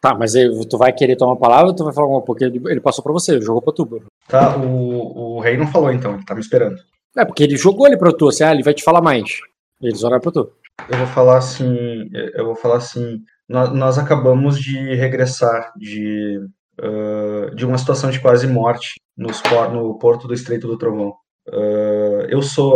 Tá, 0.01 0.15
mas 0.15 0.37
aí, 0.37 0.49
tu 0.69 0.79
vai 0.79 0.93
querer 0.93 1.17
tomar 1.17 1.33
a 1.33 1.37
palavra 1.37 1.67
ou 1.69 1.75
tu 1.75 1.85
vai 1.85 1.93
falar 1.93 2.07
alguma 2.07 2.23
porque 2.23 2.45
ele, 2.45 2.61
ele 2.67 2.81
passou 2.81 3.03
pra 3.03 3.13
você, 3.13 3.41
jogou 3.41 3.61
pra 3.61 3.73
tu, 3.73 3.85
Bruno. 3.85 4.07
Tá, 4.29 4.57
o, 4.57 5.37
o 5.37 5.41
rei 5.41 5.57
não 5.57 5.67
falou 5.67 5.91
então, 5.93 6.15
ele 6.15 6.25
tá 6.25 6.35
me 6.35 6.41
esperando. 6.41 6.77
É, 7.17 7.25
porque 7.25 7.43
ele 7.43 7.57
jogou 7.57 7.87
ele 7.87 7.97
pra 7.97 8.13
tu, 8.13 8.29
assim, 8.29 8.45
ah, 8.45 8.53
ele 8.53 8.63
vai 8.63 8.73
te 8.73 8.85
falar 8.85 9.01
mais. 9.03 9.41
Eles 9.83 10.03
olharam 10.05 10.21
pra 10.23 10.31
tu. 10.31 10.51
Eu 10.89 10.99
vou 10.99 11.07
falar 11.09 11.39
assim, 11.39 12.09
eu 12.13 12.45
vou 12.47 12.55
falar 12.55 12.77
assim, 12.77 13.21
nós, 13.49 13.99
acabamos 13.99 14.59
de 14.59 14.77
regressar 14.95 15.73
de, 15.77 16.41
ah, 16.81 17.51
de 17.55 17.65
uma 17.67 17.79
situação 17.79 18.11
de 18.11 18.21
quase 18.21 18.47
morte 18.47 18.95
nos 19.17 19.43
no 19.73 19.99
porto 19.99 20.27
do 20.27 20.35
Estreito 20.35 20.67
do 20.67 20.79
Trovão. 20.79 21.15
Ah, 21.53 22.27
eu 22.29 22.41
sou, 22.43 22.75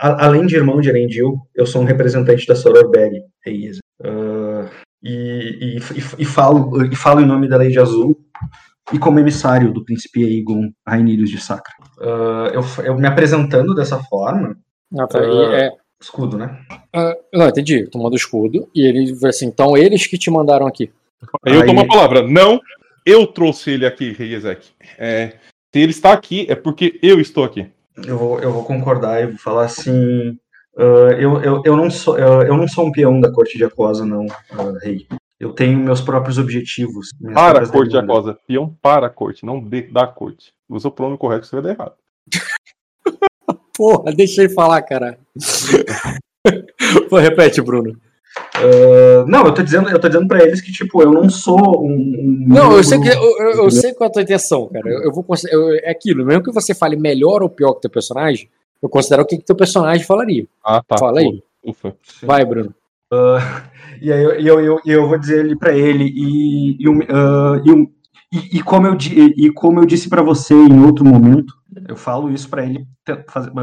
a- 0.00 0.26
além 0.26 0.46
de 0.46 0.56
irmão 0.56 0.80
de 0.80 0.88
Erendil, 0.88 1.38
eu 1.54 1.66
sou 1.66 1.82
um 1.82 1.86
representante 1.86 2.46
da 2.46 2.54
Sororberg, 2.54 3.22
rei 3.44 3.66
Isa. 3.66 3.80
Ah, 4.04 4.68
e, 5.02 5.78
e, 5.78 6.22
e, 6.22 6.24
falo, 6.24 6.84
e 6.84 6.94
falo 6.96 7.20
em 7.20 7.26
nome 7.26 7.48
da 7.48 7.56
Lei 7.56 7.70
de 7.70 7.78
Azul 7.78 8.16
e 8.92 8.98
como 8.98 9.18
emissário 9.20 9.72
do 9.72 9.84
príncipe 9.84 10.24
Aegon 10.24 10.70
Rainírios 10.86 11.30
de 11.30 11.40
Sacra. 11.40 11.72
Eu, 12.52 12.62
eu 12.84 12.98
me 12.98 13.06
apresentando 13.06 13.74
dessa 13.74 14.02
forma, 14.04 14.56
Ah, 14.98 15.06
tá, 15.06 15.18
é, 15.20 15.70
escudo, 16.00 16.38
né? 16.38 16.60
ah, 16.94 17.14
não, 17.32 17.48
entendi. 17.48 17.88
Tu 17.88 17.98
manda 17.98 18.14
o 18.14 18.16
escudo 18.16 18.68
e 18.74 18.86
ele 18.86 19.12
vai 19.14 19.30
assim, 19.30 19.46
então 19.46 19.76
eles 19.76 20.06
que 20.06 20.18
te 20.18 20.30
mandaram 20.30 20.66
aqui. 20.66 20.90
Aí 21.44 21.54
eu 21.54 21.66
tomo 21.66 21.80
a 21.80 21.86
palavra. 21.86 22.26
Não, 22.26 22.60
eu 23.04 23.26
trouxe 23.26 23.72
ele 23.72 23.86
aqui, 23.86 24.12
Rei 24.12 24.34
Ezek. 24.34 24.68
É, 24.98 25.38
se 25.72 25.80
ele 25.80 25.90
está 25.90 26.12
aqui, 26.12 26.46
é 26.48 26.54
porque 26.54 26.98
eu 27.02 27.20
estou 27.20 27.44
aqui. 27.44 27.66
Eu 28.06 28.16
vou, 28.16 28.40
eu 28.40 28.52
vou 28.52 28.64
concordar 28.64 29.22
e 29.22 29.26
vou 29.26 29.38
falar 29.38 29.64
assim. 29.64 30.38
ah, 30.76 31.16
eu, 31.18 31.42
eu, 31.42 31.62
eu, 31.64 31.76
não 31.76 31.90
sou, 31.90 32.18
eu, 32.18 32.42
eu 32.42 32.56
não 32.56 32.68
sou 32.68 32.86
um 32.86 32.92
peão 32.92 33.20
da 33.20 33.32
corte 33.32 33.58
de 33.58 33.64
Aquosa, 33.64 34.04
não, 34.04 34.26
ah, 34.52 34.78
rei. 34.82 35.06
Eu 35.40 35.52
tenho 35.52 35.78
meus 35.78 36.00
próprios 36.00 36.36
objetivos. 36.36 37.10
Para 37.32 37.62
a 37.62 37.68
corte 37.68 37.90
de. 37.90 37.98
Acosa. 37.98 38.38
Peão 38.46 38.76
para 38.82 39.06
a 39.06 39.10
corte, 39.10 39.46
não 39.46 39.62
de, 39.62 39.82
da 39.82 40.06
corte. 40.06 40.52
Usa 40.68 40.88
o 40.88 40.90
pronome 40.90 41.16
correto 41.16 41.46
você 41.46 41.56
vai 41.56 41.62
dar 41.62 41.70
errado. 41.70 41.94
Porra, 43.78 44.12
deixa 44.12 44.42
ele 44.42 44.52
falar, 44.52 44.82
cara. 44.82 45.16
Pô, 47.08 47.16
repete, 47.18 47.60
Bruno. 47.62 47.96
Ah, 48.56 49.24
não, 49.26 49.46
eu 49.46 49.54
tô 49.54 49.62
dizendo, 49.62 49.88
eu 49.88 49.98
tô 50.00 50.08
dizendo 50.08 50.26
para 50.28 50.42
eles 50.44 50.60
que 50.60 50.72
tipo 50.72 51.00
eu 51.02 51.12
não 51.12 51.30
sou 51.30 51.84
um. 51.84 51.90
um 51.90 52.44
Não, 52.48 52.76
eu 52.76 52.82
sei, 52.84 53.00
que, 53.00 53.08
eu, 53.08 53.38
eu- 53.38 53.64
eu 53.64 53.70
sei 53.70 53.94
qual 53.94 54.08
é 54.08 54.10
a 54.10 54.12
tua 54.12 54.22
intenção, 54.22 54.68
cara. 54.68 54.88
Eu, 54.90 55.04
eu 55.04 55.12
vou 55.12 55.24
eu- 55.50 55.74
é 55.76 55.90
aquilo, 55.90 56.24
mesmo 56.24 56.42
que 56.42 56.52
você 56.52 56.74
fale 56.74 56.96
melhor 56.96 57.42
ou 57.42 57.48
pior 57.48 57.74
que 57.74 57.82
teu 57.82 57.90
personagem, 57.90 58.48
eu 58.82 58.88
considero 58.88 59.22
o 59.22 59.26
que, 59.26 59.38
que 59.38 59.44
teu 59.44 59.56
personagem 59.56 60.04
falaria. 60.04 60.44
Ah, 60.64 60.82
tá. 60.86 60.98
Fala 60.98 61.20
aí. 61.20 61.40
Ufa. 61.64 61.94
Vai, 62.22 62.44
Bruno. 62.44 62.74
E 64.02 64.12
aí 64.12 64.22
eu, 64.22 64.32
eu, 64.40 64.60
eu, 64.60 64.80
eu 64.84 65.08
vou 65.08 65.18
dizer 65.18 65.40
ali 65.40 65.56
para 65.56 65.72
ele 65.76 66.04
e, 66.04 66.76
e, 66.82 66.88
o- 66.88 67.02
ah, 67.08 67.60
e, 67.64 67.70
o- 67.70 67.90
e- 68.32 68.58
e 68.58 68.62
como 68.62 68.86
eu 68.86 68.96
e 69.36 69.50
como 69.52 69.80
eu 69.80 69.86
disse 69.86 70.08
para 70.08 70.22
você 70.22 70.54
em 70.54 70.84
outro 70.84 71.04
momento, 71.04 71.52
eu 71.88 71.96
falo 71.96 72.30
isso 72.30 72.48
para 72.48 72.64
ele, 72.64 72.86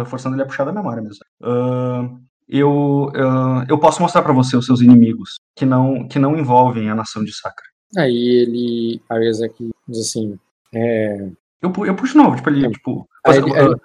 forçando 0.08 0.35
ele 0.35 0.44
a 0.44 0.45
puxar 0.45 0.64
da 0.66 0.72
memória 0.74 1.02
mesmo. 1.02 1.24
Ah, 1.44 2.10
eu, 2.48 3.11
ah, 3.16 3.66
eu 3.68 3.77
posso 3.80 4.02
mostrar 4.02 4.22
para 4.22 4.34
você 4.34 4.56
os 4.56 4.66
seus 4.66 4.82
inimigos 4.82 5.35
que 5.56 5.66
não 5.66 6.08
que 6.08 6.19
não 6.19 6.38
envolvem 6.38 6.90
a 6.90 6.95
nação 6.95 7.24
de 7.24 7.34
Sacra. 7.35 7.66
Aí 7.98 8.16
ele. 8.16 9.02
O 9.10 9.16
Ezek 9.16 9.69
diz 9.88 10.00
assim. 10.00 10.38
É, 10.74 11.30
Eu, 11.61 11.72
eu 11.85 11.95
puxo 11.95 12.14
de 12.14 12.18
novo, 12.18 12.35
tipo, 12.35 12.50
ele, 12.50 12.69
tipo, 12.69 13.08
você, 13.26 13.40
ele- 13.40 13.76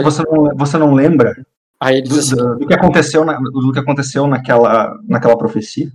você, 0.00 0.22
Ah, 0.22 0.24
não, 0.30 0.56
você 0.56 0.76
não 0.78 0.92
lembra 0.94 1.34
aí 1.78 1.98
ele 1.98 2.08
do, 2.08 2.14
diz 2.14 2.32
assim. 2.32 2.36
do- 2.36 2.58
do 2.58 2.66
que 2.66 2.74
aconteceu 2.74 3.24
na, 3.24 3.38
do 3.38 3.72
que 3.72 3.78
aconteceu 3.78 4.26
naquela 4.26 4.98
naquela 5.08 5.36
profecia? 5.38 5.90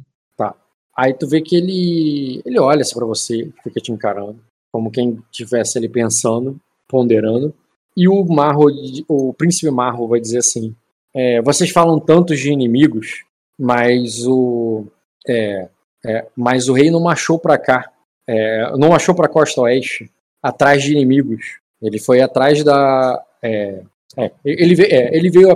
Aí 0.98 1.14
tu 1.14 1.28
vê 1.28 1.42
que 1.42 1.56
ele. 1.56 2.42
Ele 2.46 2.60
olha 2.60 2.82
assim 2.82 2.96
pra 2.96 3.06
você, 3.06 3.52
fica 3.64 3.82
te 3.82 3.92
encarando, 3.92 4.40
como 4.72 4.90
quem 4.90 5.22
estivesse 5.32 5.78
ali 5.78 5.90
pensando, 5.90 6.60
ponderando. 6.88 7.54
E 7.98 8.08
o 8.08 8.24
Marro, 8.26 8.66
o 9.08 9.34
príncipe 9.34 9.70
Marro 9.70 10.08
vai 10.08 10.22
dizer 10.22 10.38
assim: 10.38 10.74
é, 11.14 11.42
vocês 11.42 11.70
falam 11.70 12.00
tantos 12.00 12.40
de 12.40 12.52
inimigos, 12.52 13.26
mas 13.60 14.26
o. 14.26 14.86
é, 15.28 15.68
é, 16.06 16.28
mas 16.36 16.70
o 16.70 16.74
rei 16.74 16.90
não 16.90 17.02
marchou 17.02 17.38
pra 17.38 17.58
cá. 17.58 17.92
é, 18.28 18.72
não 18.78 18.90
marchou 18.90 19.14
pra 19.14 19.28
costa 19.28 19.62
oeste, 19.62 20.10
atrás 20.42 20.82
de 20.82 20.94
inimigos. 20.94 21.60
Ele 21.82 22.00
foi 22.00 22.22
atrás 22.22 22.64
da. 22.64 23.22
é, 23.44 23.82
é, 24.18 24.32
ele, 24.46 24.76
ele 24.80 25.30
veio, 25.30 25.50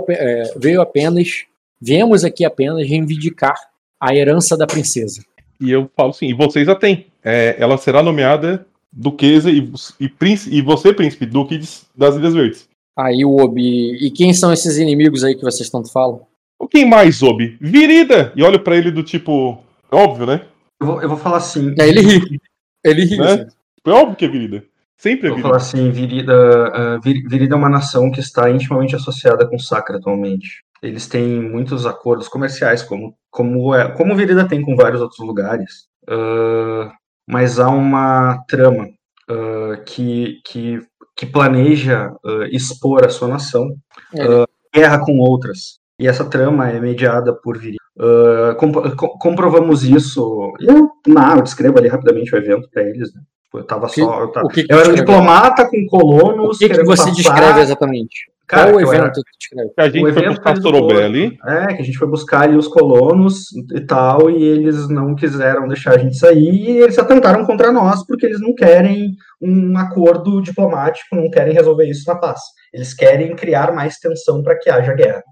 veio 0.56 0.82
apenas. 0.82 1.46
Viemos 1.80 2.24
aqui 2.24 2.44
apenas 2.44 2.86
reivindicar 2.86 3.69
a 4.00 4.14
herança 4.14 4.56
da 4.56 4.66
princesa. 4.66 5.22
E 5.60 5.70
eu 5.70 5.90
falo 5.94 6.10
assim, 6.10 6.28
e 6.28 6.34
vocês 6.34 6.68
a 6.68 6.74
têm. 6.74 7.06
É, 7.22 7.54
ela 7.58 7.76
será 7.76 8.02
nomeada 8.02 8.66
duquesa 8.92 9.50
e, 9.50 9.70
e, 10.00 10.08
príncipe, 10.08 10.56
e 10.56 10.62
você, 10.62 10.92
príncipe, 10.92 11.26
duque 11.26 11.60
das 11.94 12.16
Ilhas 12.16 12.34
Verdes. 12.34 12.68
Aí 12.98 13.24
o 13.24 13.36
Obi. 13.36 13.94
E 14.04 14.10
quem 14.10 14.32
são 14.32 14.52
esses 14.52 14.78
inimigos 14.78 15.22
aí 15.22 15.34
que 15.34 15.42
vocês 15.44 15.68
tanto 15.70 15.92
falam? 15.92 16.22
O 16.58 16.66
quem 16.66 16.86
mais, 16.88 17.22
Obi? 17.22 17.56
Virida! 17.60 18.32
E 18.34 18.42
olho 18.42 18.60
pra 18.60 18.76
ele 18.76 18.90
do 18.90 19.02
tipo. 19.02 19.62
Óbvio, 19.90 20.26
né? 20.26 20.42
Eu 20.80 20.86
vou, 20.86 21.02
eu 21.02 21.08
vou 21.08 21.16
falar 21.18 21.38
assim. 21.38 21.74
Aí 21.80 21.88
ele 21.90 22.00
ri. 22.00 22.40
Ele 22.84 23.04
ri. 23.04 23.16
Né? 23.16 23.32
assim. 23.32 23.46
É 23.86 23.90
óbvio 23.90 24.16
que 24.16 24.24
é 24.24 24.28
Virida. 24.28 24.64
Sempre 24.96 25.28
é 25.28 25.30
Eu 25.30 25.34
vou 25.34 25.42
falar 25.42 25.58
Virida. 25.58 25.80
assim, 25.82 25.90
Virida, 25.90 27.00
Vir- 27.02 27.26
Virida 27.28 27.54
é 27.54 27.58
uma 27.58 27.68
nação 27.70 28.10
que 28.10 28.20
está 28.20 28.50
intimamente 28.50 28.94
associada 28.96 29.46
com 29.46 29.58
Sacra 29.58 29.96
atualmente. 29.96 30.62
Eles 30.82 31.06
têm 31.06 31.40
muitos 31.42 31.84
acordos 31.86 32.26
comerciais, 32.28 32.82
como, 32.82 33.14
como, 33.30 33.74
é, 33.74 33.90
como 33.92 34.16
Virida 34.16 34.48
tem 34.48 34.62
com 34.62 34.74
vários 34.76 35.00
outros 35.00 35.20
lugares. 35.20 35.86
Ah, 36.08 36.90
mas 37.28 37.58
há 37.60 37.68
uma 37.68 38.42
trama 38.48 38.88
ah, 39.28 39.76
que, 39.84 40.40
que, 40.46 40.80
que 41.16 41.26
planeja 41.26 42.12
ah, 42.24 42.46
expor 42.50 43.04
a 43.04 43.10
sua 43.10 43.28
nação 43.28 43.68
Ele- 44.14 44.46
guerra 44.74 44.98
com 45.04 45.18
outras. 45.18 45.78
E 45.98 46.08
essa 46.08 46.24
trama 46.24 46.70
é 46.70 46.80
mediada 46.80 47.34
por 47.34 47.58
Virida. 47.58 47.78
Ah, 47.98 48.54
compro- 48.58 48.96
co- 48.96 49.18
comprovamos 49.18 49.84
isso. 49.84 50.54
Eu, 50.60 50.88
não, 51.06 51.36
eu 51.36 51.42
descrevo 51.42 51.78
ali 51.78 51.88
rapidamente 51.88 52.34
o 52.34 52.38
evento 52.38 52.68
para 52.72 52.82
eles. 52.84 53.12
Né? 53.14 53.20
Eu 53.52 53.64
tava 53.64 53.86
Que- 53.88 54.00
só. 54.00 54.20
Eu, 54.22 54.28
tava, 54.28 54.46
o 54.46 54.48
que 54.48 54.64
que 54.64 54.72
eu 54.72 54.78
era 54.80 54.88
um 54.88 54.94
diplomata 54.94 55.68
com 55.68 55.76
O 55.76 55.86
colonos. 55.86 56.56
que, 56.56 56.66
que 56.66 56.70
querendo 56.72 56.86
você 56.86 57.02
passar- 57.02 57.14
descreve 57.16 57.60
exatamente? 57.60 58.29
Cara, 58.50 58.72
Qual 58.72 58.80
eu 58.80 58.88
evento 58.88 59.02
era-? 59.04 59.12
Que 59.12 59.80
a 59.80 59.84
gente 59.88 59.98
o 59.98 60.00
foi 60.00 60.10
evento 60.10 60.28
buscar 60.36 60.56
Sorobelli. 60.56 61.38
É, 61.46 61.66
que 61.68 61.82
a 61.82 61.84
gente 61.84 61.96
foi 61.98 62.08
buscar 62.08 62.40
ali 62.42 62.56
os 62.56 62.66
colonos 62.66 63.44
e 63.74 63.80
tal, 63.80 64.28
e 64.28 64.42
eles 64.42 64.88
não 64.88 65.14
quiseram 65.14 65.68
deixar 65.68 65.94
a 65.94 65.98
gente 65.98 66.16
sair, 66.18 66.50
e 66.70 66.78
eles 66.78 66.98
atentaram 66.98 67.46
contra 67.46 67.70
nós, 67.70 68.04
porque 68.04 68.26
eles 68.26 68.40
não 68.40 68.52
querem 68.54 69.12
um 69.40 69.78
acordo 69.78 70.42
diplomático, 70.42 71.14
não 71.14 71.30
querem 71.30 71.54
resolver 71.54 71.88
isso 71.88 72.02
na 72.08 72.16
paz. 72.18 72.40
Eles 72.74 72.92
querem 72.92 73.36
criar 73.36 73.72
mais 73.72 73.98
tensão 73.98 74.42
para 74.42 74.58
que 74.58 74.68
haja 74.68 74.94
guerra. 74.94 75.22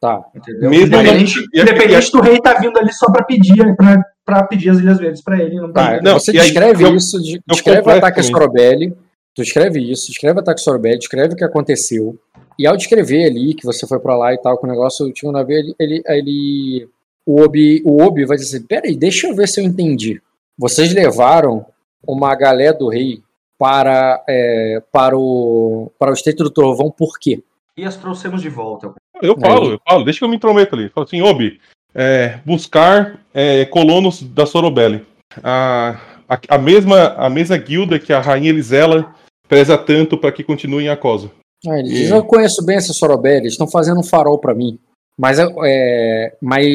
Tá. 0.00 0.18
Entendeu? 0.34 0.70
Mesmo 0.70 0.86
independente, 0.86 2.10
do 2.12 2.20
rei 2.20 2.40
tá 2.40 2.54
vindo 2.54 2.78
ali 2.78 2.92
só 2.92 3.10
para 3.10 3.24
pedir, 3.24 3.74
pra, 3.76 4.02
pra 4.24 4.42
pedir 4.44 4.70
as 4.70 4.78
Ilhas 4.78 4.98
Verdes 4.98 5.22
para 5.22 5.38
ele. 5.42 5.56
Não 5.56 5.72
Tá, 5.72 5.88
pra- 5.92 6.02
não, 6.02 6.14
você 6.18 6.32
e 6.32 6.38
aí, 6.38 6.46
descreve 6.48 6.84
eu- 6.84 6.94
isso, 6.94 7.18
de- 7.22 7.40
descreve 7.46 7.80
o 7.80 7.82
completo 7.82 8.04
ataque 8.06 8.20
a. 8.20 8.22
Sorobelli, 8.22 8.94
tu 9.34 9.42
escreve 9.42 9.80
isso, 9.90 10.08
descreve 10.08 10.38
o 10.38 10.40
ataque 10.40 10.60
Sorobelli, 10.60 10.98
descreve 10.98 11.32
o 11.34 11.36
que 11.36 11.44
aconteceu, 11.44 12.14
e 12.58 12.66
ao 12.66 12.76
descrever 12.76 13.26
ali, 13.26 13.54
que 13.54 13.64
você 13.64 13.86
foi 13.86 13.98
pra 13.98 14.16
lá 14.16 14.32
e 14.34 14.38
tal, 14.38 14.56
com 14.58 14.66
o 14.66 14.70
negócio, 14.70 15.12
tinha 15.12 15.28
um 15.28 15.32
navio, 15.32 15.56
ele, 15.56 15.74
ele, 15.78 16.02
ele- 16.06 16.88
o, 17.26 17.40
Obi, 17.42 17.82
o 17.84 18.02
Obi 18.02 18.24
vai 18.24 18.36
dizer 18.36 18.56
assim, 18.56 18.66
peraí, 18.66 18.96
deixa 18.96 19.26
eu 19.26 19.34
ver 19.34 19.48
se 19.48 19.60
eu 19.60 19.64
entendi. 19.64 20.20
Vocês 20.58 20.92
levaram 20.94 21.66
uma 22.06 22.34
galé 22.34 22.72
do 22.72 22.88
rei 22.88 23.20
para, 23.58 24.22
é, 24.28 24.82
para, 24.92 25.18
o, 25.18 25.90
para 25.98 26.10
o 26.10 26.14
Estreito 26.14 26.44
do 26.44 26.50
Trovão, 26.50 26.90
por 26.90 27.18
quê? 27.18 27.42
E 27.76 27.84
as 27.84 27.96
trouxemos 27.96 28.40
de 28.40 28.48
volta. 28.48 28.94
Eu 29.20 29.36
falo, 29.38 29.72
eu 29.72 29.80
falo, 29.86 30.04
deixa 30.04 30.20
que 30.20 30.24
eu 30.24 30.28
me 30.28 30.36
intrometo 30.36 30.74
ali. 30.74 30.88
Falo 30.90 31.06
assim, 31.06 31.20
Obi, 31.20 31.60
é, 31.94 32.38
buscar 32.44 33.20
é, 33.34 33.64
colonos 33.66 34.22
da 34.22 34.46
Sorobelli. 34.46 35.04
A, 35.42 35.98
a, 36.28 36.38
a 36.50 36.58
mesma, 36.58 37.08
a 37.16 37.28
mesma 37.28 37.56
guilda 37.56 37.98
que 37.98 38.12
a 38.12 38.20
Rainha 38.20 38.50
Elisela 38.50 39.14
preza 39.48 39.76
tanto 39.76 40.16
para 40.16 40.32
que 40.32 40.44
continue 40.44 40.84
em 40.84 40.88
Acosa. 40.88 41.30
Ele 41.64 41.88
E- 41.88 41.92
diz, 41.92 42.10
eu 42.10 42.24
conheço 42.24 42.64
bem 42.64 42.76
essa 42.76 42.92
Sorobelli, 42.92 43.42
eles 43.42 43.52
estão 43.52 43.66
fazendo 43.66 44.00
um 44.00 44.04
farol 44.04 44.38
pra 44.38 44.54
mim. 44.54 44.78
Mas, 45.18 45.38
é, 45.38 45.46
é, 45.64 46.36
mas 46.40 46.66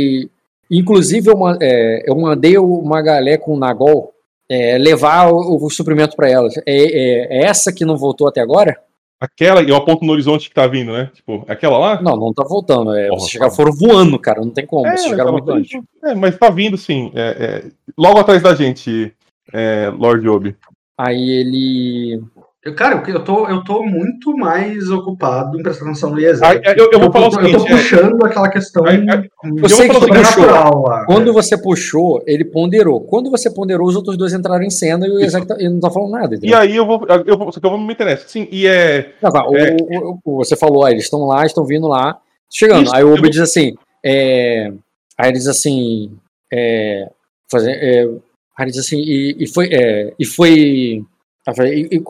inclusive, 0.69 1.30
eu, 1.30 1.38
é, 1.61 2.03
eu 2.10 2.16
mandei 2.16 2.58
uma 2.58 3.01
galé 3.01 3.38
com 3.38 3.53
o 3.53 3.60
Nagol 3.60 4.14
é, 4.50 4.77
levar 4.77 5.32
o, 5.32 5.64
o 5.66 5.69
suprimento 5.69 6.16
pra 6.16 6.30
elas. 6.30 6.58
É, 6.58 6.61
é- 6.68 7.38
é 7.40 7.45
essa 7.45 7.72
que 7.72 7.85
não 7.85 7.95
voltou 7.98 8.27
até 8.27 8.42
agora? 8.42 8.77
Aquela, 9.19 9.61
e 9.61 9.69
eu 9.69 9.76
aponto 9.76 10.03
no 10.03 10.14
horizonte 10.14 10.50
que 10.50 10.56
tá 10.56 10.66
vindo, 10.66 10.92
né? 10.92 11.11
Tipo, 11.14 11.45
aquela 11.48 11.77
lá? 11.77 12.01
Não, 12.01 12.16
não 12.18 12.34
tá 12.34 12.43
voltando. 12.43 12.92
É, 12.95 13.08
Porra, 13.08 13.27
chegaram, 13.30 13.51
tá. 13.51 13.56
foram 13.56 13.72
voando, 13.72 14.18
cara. 14.18 14.42
Não 14.42 14.50
tem 14.50 14.66
como. 14.66 14.84
vocês 14.90 15.03
chegaram 15.03 15.32
mas 15.34 15.43
muito 15.43 15.51
antes. 15.58 15.80
é, 16.03 16.16
mas 16.16 16.35
tá 16.40 16.50
vindo 16.50 16.76
sim. 16.76 17.11
é, 17.14 17.22
é, 17.68 17.72
logo 17.95 18.18
atrás 18.18 18.42
da 18.42 18.56
gente, 18.56 19.14
é, 19.53 19.90
Lord 19.95 20.27
Obi. 20.27 20.56
Aí 21.00 21.30
ele. 21.30 22.24
Eu, 22.64 22.75
cara, 22.75 23.03
eu, 23.07 23.14
eu, 23.15 23.23
tô, 23.23 23.48
eu 23.49 23.64
tô 23.64 23.81
muito 23.83 24.38
mais 24.38 24.88
ocupado 24.91 25.59
em 25.59 25.64
prestar 25.64 25.85
atenção 25.85 26.11
no 26.11 26.17
Aí, 26.17 26.25
Iezek. 26.25 26.61
é, 26.64 26.80
eu, 26.80 26.90
eu 26.91 26.99
vou 26.99 27.09
tô- 27.09 27.14
falar 27.14 27.25
o 27.30 27.48
eu 27.48 27.51
tô 27.53 27.59
seguinte: 27.59 27.65
é, 27.73 27.75
puxando 27.75 28.23
aquela 28.23 28.49
questão 28.51 28.85
Aí- 28.85 28.98
aí- 29.09 29.30
Eu 29.64 29.67
sei 29.69 29.88
que 29.90 29.95
tu 29.95 29.99
puxou. 29.99 30.15
sobrenatural 30.25 30.83
lá. 30.83 31.06
Quando 31.06 31.33
você 31.33 31.57
puxou, 31.57 32.22
ele 32.27 32.45
ponderou. 32.45 33.01
Quando 33.01 33.31
você 33.31 33.49
ponderou, 33.49 33.88
os 33.88 33.95
outros 33.95 34.15
dois 34.15 34.31
entraram 34.31 34.64
em 34.64 34.69
cena 34.69 35.07
e 35.07 35.09
o 35.11 35.19
Isaac 35.19 35.48
tá- 35.48 35.56
ele 35.57 35.69
não 35.69 35.80
tá 35.80 35.90
falando 35.90 36.11
nada. 36.11 36.35
e 36.35 36.38
entendeu? 36.38 36.57
aí 36.59 36.75
eu 36.75 36.85
vou, 36.85 37.03
eu 37.25 37.51
só 37.51 37.59
que 37.59 37.65
eu 37.65 37.69
vou 37.72 37.80
me 37.80 37.93
interessar. 37.93 38.30
Sim, 38.30 38.48
e 38.51 38.67
é. 38.67 39.11
Não, 39.22 39.31
tá, 39.31 39.48
o- 39.49 39.57
É. 39.57 39.75
o- 39.81 40.19
o- 40.23 40.35
você 40.38 40.56
falou, 40.56 40.85
ah, 40.85 40.91
eles 40.91 41.06
estão 41.06 41.25
lá, 41.25 41.43
estão 41.43 41.65
vindo 41.65 41.88
lá, 41.88 42.19
chegando. 42.48 42.83
Isso, 42.83 42.95
aí 42.95 43.03
o 43.03 43.09
eu 43.15 43.17
vou- 43.17 43.27
diz 43.30 43.40
assim, 43.41 43.73
é, 44.06 44.72
aí 45.17 45.30
ele 45.30 45.38
diz 45.40 45.48
assim, 45.48 46.11
é, 46.53 47.09
fazer, 47.49 47.72
é, 47.72 48.03
aí 48.03 48.65
ele 48.65 48.72
diz 48.72 48.81
assim, 48.81 48.99
e, 48.99 49.35
e 49.40 49.48
foi, 49.48 49.67
é, 49.72 50.14
e 50.19 50.25
foi, 50.25 50.51
aí 50.51 51.03
e, 51.48 51.90
e, 51.92 52.02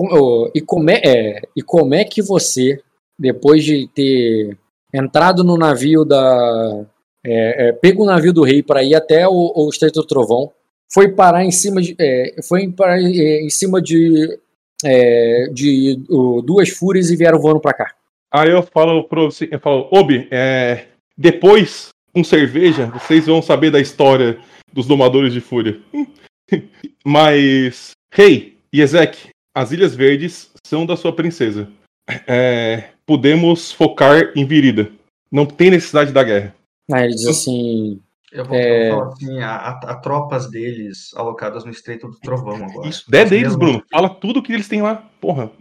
e 0.56 0.62
como 0.62 0.90
é, 0.90 1.02
é, 1.06 1.42
e 1.56 1.62
como 1.62 1.94
é 1.94 2.04
que 2.04 2.22
você, 2.22 2.80
depois 3.18 3.64
de 3.64 3.88
ter 3.94 4.58
entrado 4.94 5.44
no 5.44 5.58
navio 5.58 6.04
da, 6.04 6.86
é, 7.26 7.70
é, 7.70 7.72
pego 7.72 8.04
o 8.04 8.06
navio 8.06 8.34
do 8.34 8.44
rei 8.44 8.64
para 8.64 8.84
ir 8.84 8.96
até 8.96 9.28
o, 9.28 9.54
o 9.56 9.70
Estreito 9.70 10.02
do 10.02 10.08
Trovão, 10.08 10.52
foi 10.92 11.10
parar 11.10 11.46
em 11.46 11.52
cima 11.52 11.82
de, 11.82 11.96
é, 12.00 12.36
foi 12.48 12.70
parar 12.72 13.00
é, 13.00 13.42
em 13.42 13.50
cima 13.50 13.82
de 13.82 14.40
é, 14.84 15.48
de 15.54 15.96
duas 16.44 16.70
fúrias 16.70 17.12
e 17.12 17.16
vieram 17.16 17.40
voando 17.40 17.60
pra 17.60 17.74
cá. 17.74 17.94
Aí 18.34 18.50
eu 18.50 18.64
falo 18.64 19.04
pro 19.04 19.30
eu 19.52 19.60
falo, 19.60 19.88
Obi, 19.92 20.28
é, 20.32 20.86
depois, 21.18 21.90
com 22.14 22.24
cerveja, 22.24 22.88
vocês 22.88 23.28
vão 23.28 23.42
saber 23.42 23.70
da 23.72 23.80
história 23.80 24.40
dos 24.74 24.88
domadores 24.88 25.34
de 25.34 25.42
fúria. 25.42 25.80
Mas, 27.06 27.92
rei, 28.12 28.51
Ezek, 28.80 29.30
as 29.56 29.72
Ilhas 29.72 29.94
Verdes 29.96 30.52
são 30.66 30.86
da 30.86 30.96
sua 30.96 31.14
princesa. 31.14 31.68
É, 32.28 32.90
podemos 33.06 33.72
focar 33.72 34.32
em 34.36 34.46
Virida. 34.46 34.90
Não 35.32 35.46
tem 35.46 35.70
necessidade 35.72 36.12
da 36.12 36.24
guerra. 36.24 36.54
Aí 36.92 37.06
ele 37.06 37.16
diz 37.16 37.28
assim, 37.28 38.00
Eu 38.34 38.46
vou, 38.46 38.56
É. 38.58 38.90
falar 38.90 39.08
assim, 39.08 39.40
há, 39.42 39.56
há- 39.58 39.96
tropas 39.96 40.50
deles 40.50 41.10
alocadas 41.18 41.66
no 41.66 41.72
Estreito 41.72 42.08
do 42.08 42.18
Trovão 42.20 42.56
agora. 42.56 42.88
Isso, 42.88 43.04
é 43.10 43.12
deles, 43.26 43.32
mesmas- 43.32 43.56
Bruno. 43.58 43.84
Fala 43.92 44.10
tudo 44.10 44.42
que 44.42 44.54
eles 44.54 44.70
têm 44.70 44.82
lá. 44.82 45.04
Porra, 45.20 45.52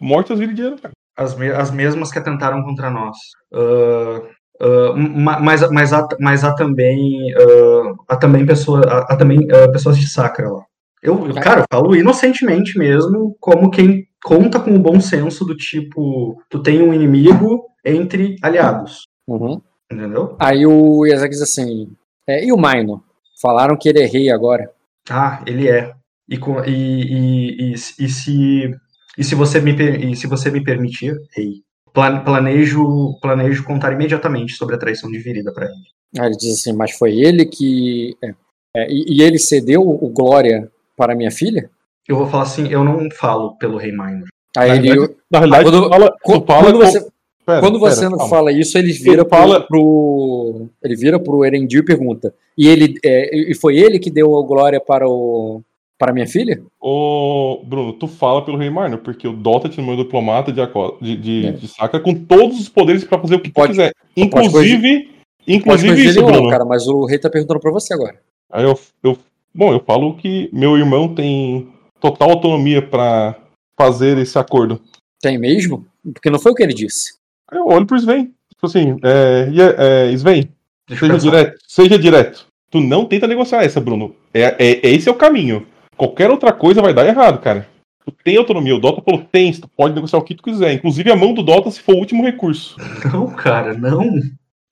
mortos 0.00 0.38
viridianos, 0.38 0.80
cara. 0.80 0.92
As, 1.14 1.36
me- 1.36 1.50
as 1.50 1.70
mesmas 1.70 2.10
que 2.10 2.18
atentaram 2.18 2.62
contra 2.62 2.90
nós. 2.90 3.16
Ah, 3.52 4.22
ah, 4.62 4.92
ma- 4.96 5.40
mas, 5.40 5.70
mas, 5.70 5.92
há, 5.92 6.08
mas 6.18 6.42
há 6.42 6.54
também, 6.54 7.32
ah, 7.34 7.94
há 8.08 8.16
também, 8.16 8.46
pessoa, 8.46 8.80
há, 8.86 9.12
há 9.12 9.16
também 9.16 9.46
ah, 9.52 9.70
pessoas 9.70 9.98
de 9.98 10.08
Sacra 10.08 10.48
lá. 10.50 10.64
Eu, 11.06 11.32
cara, 11.34 11.60
eu 11.60 11.64
falo 11.70 11.94
inocentemente 11.94 12.76
mesmo, 12.76 13.36
como 13.38 13.70
quem 13.70 14.08
conta 14.24 14.58
com 14.58 14.74
o 14.74 14.78
bom 14.78 15.00
senso 15.00 15.44
do 15.44 15.56
tipo, 15.56 16.42
tu 16.50 16.60
tem 16.60 16.82
um 16.82 16.92
inimigo 16.92 17.64
entre 17.84 18.36
aliados, 18.42 19.02
uhum. 19.28 19.60
entendeu? 19.90 20.36
aí 20.40 20.66
o 20.66 21.06
Isaac 21.06 21.30
diz 21.30 21.42
assim, 21.42 21.88
é, 22.26 22.44
e 22.44 22.52
o 22.52 22.56
Maino? 22.56 23.04
Falaram 23.40 23.76
que 23.76 23.88
ele 23.88 24.02
é 24.02 24.06
rei 24.06 24.30
agora. 24.30 24.68
Ah, 25.08 25.44
ele 25.46 25.68
é. 25.68 25.94
E, 26.28 26.40
e, 26.66 27.72
e, 27.72 27.74
e, 27.74 28.08
se 28.08 28.74
e 29.16 29.22
se 29.22 29.34
você 29.36 29.60
me 29.60 29.72
e 30.10 30.16
se 30.16 30.26
você 30.26 30.50
me 30.50 30.64
permitir, 30.64 31.14
rei, 31.36 31.62
pla- 31.94 32.20
planejo 32.20 33.16
planejo 33.20 33.62
contar 33.62 33.92
imediatamente 33.92 34.54
sobre 34.54 34.74
a 34.74 34.78
traição 34.78 35.08
de 35.08 35.18
Virida 35.18 35.52
para 35.52 35.66
ele. 35.66 35.74
Aí 36.18 36.26
ele 36.26 36.36
diz 36.36 36.54
assim, 36.54 36.72
mas 36.72 36.90
foi 36.92 37.12
ele 37.16 37.44
que 37.44 38.16
é, 38.24 38.34
é, 38.76 38.90
e, 38.90 39.18
e 39.18 39.22
ele 39.22 39.38
cedeu 39.38 39.82
o 39.82 40.08
Glória 40.08 40.68
para 40.96 41.14
minha 41.14 41.30
filha? 41.30 41.70
Eu 42.08 42.16
vou 42.16 42.26
falar 42.26 42.44
assim, 42.44 42.68
eu 42.68 42.84
não 42.84 43.08
falo 43.10 43.56
pelo 43.58 43.76
rei 43.76 43.90
Minor. 43.92 44.24
Aí 44.56 44.68
Na 44.70 44.76
ele, 44.76 44.86
realidade, 44.88 45.14
Na 45.30 45.38
realidade, 45.38 45.64
Quando- 45.64 45.82
tu 45.82 45.88
fala, 45.90 46.14
quando, 46.22 46.46
fala 46.46 46.72
com- 46.72 46.78
você, 46.78 47.06
Pera, 47.44 47.60
quando 47.60 47.78
você 47.78 47.96
pera, 48.00 48.10
não 48.10 48.18
calma. 48.18 48.30
fala 48.30 48.52
isso, 48.52 48.78
ele 48.78 48.92
vira 48.92 49.22
Ele 49.22 49.28
fala- 49.28 49.60
pro, 49.60 49.66
pro 49.68 50.68
ele 50.82 50.96
vira 50.96 51.18
pro 51.20 51.44
Erendil 51.44 51.80
e 51.80 51.84
pergunta, 51.84 52.34
e 52.56 52.66
ele 52.68 52.94
é, 53.04 53.50
e 53.50 53.54
foi 53.54 53.76
ele 53.76 53.98
que 53.98 54.10
deu 54.10 54.36
a 54.36 54.42
Glória 54.46 54.80
para 54.80 55.06
o 55.08 55.62
para 55.98 56.12
minha 56.12 56.26
filha? 56.26 56.60
Ô, 56.80 57.62
Bruno, 57.64 57.92
tu 57.94 58.06
fala 58.06 58.44
pelo 58.44 58.56
Rei 58.58 58.68
Marno, 58.70 58.98
porque 58.98 59.26
o 59.26 59.32
Dota 59.32 59.66
te 59.68 59.78
nomeou 59.78 59.96
diplomata 59.96 60.52
de, 60.52 60.60
de, 61.00 61.16
de, 61.16 61.46
É. 61.46 61.52
de 61.52 61.68
Sacra 61.68 61.98
com 62.00 62.12
todos 62.14 62.60
os 62.60 62.68
poderes 62.68 63.02
pra 63.04 63.18
fazer 63.18 63.36
o 63.36 63.40
que 63.40 63.50
Pode- 63.50 63.68
tu 63.72 63.76
quiser. 63.76 63.92
pode 64.14 64.26
Inclusive, 64.26 64.98
Pode 65.04 65.12
inclusive 65.48 65.88
corrigir 65.88 66.10
isso, 66.10 66.18
ele 66.18 66.26
não, 66.26 66.32
Bruno. 66.34 66.50
cara, 66.50 66.64
mas 66.66 66.86
o 66.86 67.06
rei 67.06 67.18
tá 67.18 67.30
perguntando 67.30 67.60
pra 67.60 67.70
você 67.72 67.94
agora. 67.94 68.16
Aí 68.52 68.64
eu, 68.64 68.78
eu, 69.02 69.16
bom, 69.56 69.72
eu 69.72 69.80
falo 69.80 70.14
que 70.16 70.50
meu 70.52 70.76
irmão 70.76 71.14
tem 71.14 71.68
total 72.00 72.30
autonomia 72.30 72.82
pra 72.82 73.34
fazer 73.78 74.18
esse 74.18 74.38
acordo. 74.38 74.80
Tem 75.20 75.38
mesmo? 75.38 75.86
Porque 76.12 76.30
não 76.30 76.38
foi 76.38 76.52
o 76.52 76.54
que 76.54 76.62
ele 76.62 76.74
disse. 76.74 77.14
Eu 77.50 77.66
olho 77.66 77.86
pro 77.86 77.96
Sven. 77.96 78.32
Tipo 78.50 78.66
assim, 78.66 78.96
é, 79.02 79.48
é, 79.50 80.08
é, 80.08 80.12
Sven, 80.12 80.48
Deixa 80.88 81.04
eu 81.04 81.10
seja 81.10 81.18
direto, 81.18 81.58
seja 81.66 81.98
direto. 81.98 82.46
Tu 82.70 82.80
não 82.80 83.04
tenta 83.04 83.26
negociar 83.26 83.64
essa, 83.64 83.80
Bruno. 83.80 84.14
É, 84.32 84.42
é, 84.42 84.56
é 84.58 84.90
esse 84.90 85.08
é 85.08 85.12
o 85.12 85.16
caminho. 85.16 85.66
Qualquer 85.96 86.30
outra 86.30 86.52
coisa 86.52 86.82
vai 86.82 86.92
dar 86.92 87.06
errado, 87.06 87.40
cara. 87.40 87.66
Tu 88.04 88.12
tem 88.22 88.36
autonomia. 88.36 88.74
O 88.74 88.80
Dota 88.80 89.02
falou, 89.02 89.26
tem, 89.30 89.52
tu 89.52 89.68
pode 89.68 89.94
negociar 89.94 90.18
o 90.18 90.22
que 90.22 90.34
tu 90.34 90.42
quiser. 90.42 90.72
Inclusive 90.72 91.10
a 91.10 91.16
mão 91.16 91.34
do 91.34 91.42
Dota 91.42 91.70
se 91.70 91.80
for 91.80 91.94
o 91.94 91.98
último 91.98 92.22
recurso. 92.22 92.76
Não, 93.12 93.26
cara, 93.28 93.74
não. 93.74 94.20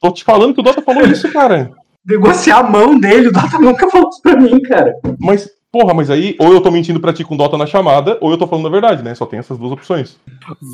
Tô 0.01 0.13
te 0.13 0.23
falando 0.23 0.55
que 0.55 0.61
o 0.61 0.63
Dota 0.63 0.83
falou 0.83 1.05
isso, 1.07 1.33
cara. 1.33 1.73
Negociar 2.07 2.59
a 2.59 2.63
mão 2.63 2.99
dele, 2.99 3.29
o 3.29 3.33
Dota 3.33 3.59
nunca 3.59 3.89
falou 3.91 4.11
isso 4.11 4.21
pra 4.21 4.37
mim, 4.37 4.61
cara. 4.61 4.95
Mas, 5.19 5.51
porra, 5.73 5.95
mas 5.95 6.11
aí, 6.11 6.37
ou 6.39 6.53
eu 6.53 6.61
tô 6.61 6.71
mentindo 6.71 7.01
pra 7.01 7.13
ti 7.13 7.25
com 7.25 7.37
Dota 7.37 7.57
na 7.57 7.67
chamada, 7.67 8.19
ou 8.21 8.31
eu 8.31 8.39
tô 8.39 8.47
falando 8.47 8.69
a 8.69 8.71
verdade, 8.71 9.03
né? 9.03 9.15
Só 9.15 9.25
tem 9.25 9.39
essas 9.39 9.57
duas 9.57 9.73
opções. 9.73 10.19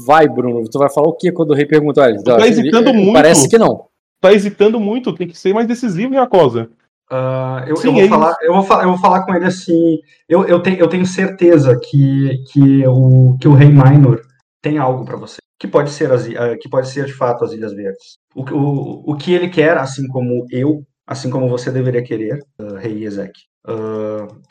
Vai, 0.06 0.28
Bruno, 0.28 0.68
tu 0.68 0.78
vai 0.78 0.90
falar 0.92 1.08
o 1.08 1.16
que 1.16 1.30
quando 1.30 1.50
o 1.50 1.54
rei 1.54 1.66
pergunta? 1.66 2.02
Olha, 2.02 2.22
tá 2.22 2.46
hesitando 2.46 2.92
muito. 2.92 3.12
Parece 3.12 3.48
que 3.48 3.58
não. 3.58 3.86
Tá 4.20 4.32
hesitando 4.32 4.78
muito, 4.78 5.14
tem 5.14 5.28
que 5.28 5.38
ser 5.38 5.54
mais 5.54 5.66
decisivo 5.66 6.12
em 6.12 6.18
Acosa. 6.18 6.68
Uh, 7.10 7.66
eu, 7.66 7.76
Sim, 7.76 7.88
eu, 7.88 7.92
vou 7.94 8.02
é 8.02 8.08
falar, 8.08 8.36
eu, 8.40 8.52
vou 8.54 8.62
falar, 8.62 8.82
eu 8.84 8.88
vou 8.90 8.98
falar 8.98 9.24
com 9.24 9.34
ele 9.34 9.44
assim. 9.46 9.98
Eu, 10.28 10.46
eu, 10.46 10.60
tenho, 10.60 10.78
eu 10.78 10.88
tenho 10.88 11.04
certeza 11.04 11.76
que, 11.82 12.44
que, 12.52 12.86
o, 12.86 13.36
que 13.40 13.48
o 13.48 13.54
Rei 13.54 13.68
Minor 13.68 14.20
tem 14.62 14.78
algo 14.78 15.04
pra 15.04 15.16
você. 15.16 15.38
Que 15.58 15.66
pode 15.66 15.90
ser 15.90 16.12
as, 16.12 16.26
uh, 16.26 16.56
que 16.60 16.68
pode 16.68 16.88
ser 16.88 17.06
de 17.06 17.12
fato 17.12 17.44
as 17.44 17.52
Ilhas 17.52 17.72
Verdes. 17.72 18.18
O, 18.34 18.42
o, 18.42 19.12
o 19.12 19.16
que 19.16 19.32
ele 19.32 19.48
quer, 19.48 19.76
assim 19.76 20.06
como 20.06 20.46
eu, 20.52 20.84
assim 21.10 21.28
como 21.28 21.48
você 21.48 21.70
deveria 21.70 22.02
querer, 22.02 22.40
uh, 22.60 22.74
Rei 22.76 23.04
Ezek, 23.04 23.32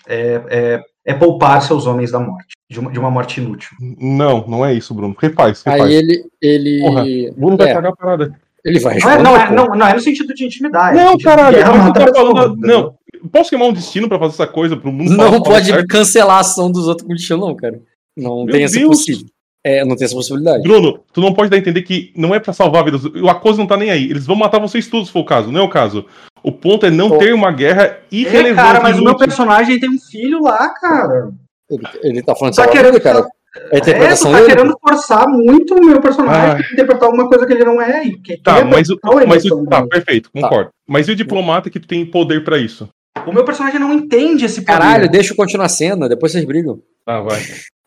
é, 0.07 0.41
é, 0.49 0.81
é 1.05 1.13
poupar 1.13 1.61
seus 1.61 1.85
homens 1.87 2.11
da 2.11 2.19
morte, 2.19 2.55
de 2.69 2.79
uma, 2.79 2.91
de 2.91 2.99
uma 2.99 3.09
morte 3.09 3.39
inútil. 3.39 3.69
Não, 3.99 4.45
não 4.47 4.65
é 4.65 4.73
isso, 4.73 4.93
Bruno. 4.93 5.15
Refaz, 5.17 5.63
refaz. 5.63 5.81
Aí 5.81 5.93
ele. 5.93 6.23
ele... 6.41 6.79
Porra, 6.81 7.03
Bruno 7.37 7.57
vai 7.57 7.69
É. 7.69 7.73
cagar 7.73 7.91
a 7.91 7.95
parada. 7.95 8.35
Ele 8.63 8.79
vai 8.79 8.99
Não 8.99 9.09
é, 9.09 9.23
não, 9.23 9.37
é, 9.37 9.51
não, 9.55 9.65
não, 9.67 9.87
é 9.87 9.93
no 9.93 10.01
sentido 10.01 10.33
de 10.33 10.45
intimidar. 10.45 10.93
é 10.93 10.97
Não, 10.97 11.17
caralho, 11.17 11.55
guerra, 11.57 11.73
mata 11.77 12.05
tá 12.05 12.13
falando. 12.13 12.57
Não, 12.57 12.93
posso 13.31 13.49
queimar 13.49 13.69
um 13.69 13.73
destino 13.73 14.09
pra 14.09 14.19
fazer 14.19 14.33
essa 14.33 14.47
coisa 14.47 14.75
pro 14.75 14.91
mundo 14.91 15.11
Não 15.11 15.31
falar- 15.31 15.41
pode 15.43 15.67
certo? 15.67 15.87
cancelar 15.87 16.37
a 16.37 16.41
ação 16.41 16.69
dos 16.69 16.85
outros 16.85 17.07
com 17.07 17.13
destino, 17.13 17.39
não, 17.39 17.55
cara. 17.55 17.79
Não 18.17 18.43
Meu 18.43 18.53
tem 18.53 18.63
essa 18.65 18.79
possível. 18.81 19.25
É, 19.63 19.83
não 19.83 19.95
tem 19.95 20.05
essa 20.05 20.15
possibilidade. 20.15 20.63
Bruno, 20.63 21.01
tu 21.13 21.19
não 21.19 21.33
pode 21.33 21.49
dar 21.49 21.57
a 21.57 21.59
entender 21.59 21.81
que 21.81 22.13
não 22.15 22.33
é 22.33 22.39
pra 22.39 22.53
salvar 22.53 22.83
vidas. 22.83 23.03
O 23.03 23.27
Acosa 23.29 23.57
não 23.57 23.67
tá 23.67 23.75
nem 23.75 23.91
aí. 23.91 24.09
Eles 24.09 24.25
vão 24.25 24.35
matar 24.35 24.57
vocês 24.59 24.87
todos 24.87 25.07
se 25.07 25.13
for 25.13 25.19
o 25.19 25.25
caso, 25.25 25.51
não 25.51 25.59
é 25.61 25.63
o 25.63 25.69
caso. 25.69 26.05
O 26.43 26.51
ponto 26.51 26.85
é 26.85 26.89
não 26.91 27.09
Pô. 27.09 27.17
ter 27.17 27.33
uma 27.33 27.51
guerra 27.51 27.83
É, 27.83 27.99
irrelevante. 28.11 28.55
cara, 28.55 28.79
mas 28.81 28.97
o 28.97 29.03
meu 29.03 29.15
personagem 29.17 29.79
tem 29.79 29.89
um 29.89 29.99
filho 29.99 30.41
lá, 30.41 30.69
cara. 30.69 31.31
Ele, 31.69 31.83
ele 32.03 32.21
tá 32.23 32.35
falando 32.35 32.55
Tá 32.55 32.67
querendo- 32.67 32.99
cara. 33.01 33.27
É 33.71 33.77
É, 33.77 33.79
tá 33.81 34.31
dele. 34.31 34.45
querendo 34.45 34.77
forçar 34.79 35.27
muito 35.27 35.73
o 35.75 35.83
meu 35.83 35.99
personagem 35.99 36.51
Ah. 36.51 36.55
pra 36.55 36.65
interpretar 36.71 37.03
alguma 37.05 37.27
coisa 37.27 37.45
que 37.47 37.53
ele 37.53 37.65
não 37.65 37.81
é. 37.81 38.05
E 38.05 38.17
que 38.17 38.37
Tá, 38.37 38.55
que 38.55 38.61
é 38.61 38.63
mas, 38.63 38.89
o, 38.89 38.97
mas 39.27 39.45
o, 39.45 39.65
tá, 39.65 39.77
dele. 39.79 39.89
perfeito, 39.89 40.29
concordo. 40.31 40.69
Mas 40.87 41.07
e 41.07 41.11
o 41.11 41.15
diplomata 41.15 41.69
que 41.69 41.79
tem 41.79 42.05
poder 42.05 42.43
pra 42.43 42.57
isso? 42.59 42.87
O 43.25 43.33
meu 43.33 43.43
personagem 43.43 43.79
não 43.79 43.91
entende 43.91 44.45
esse 44.45 44.61
poder. 44.61 44.79
Caralho, 44.79 45.09
deixa 45.09 45.33
eu 45.33 45.35
continuar 45.37 45.65
a 45.65 45.69
cena, 45.69 46.07
depois 46.07 46.31
vocês 46.31 46.45
brigam. 46.45 46.79
Tá, 47.05 47.21
vai. 47.21 47.39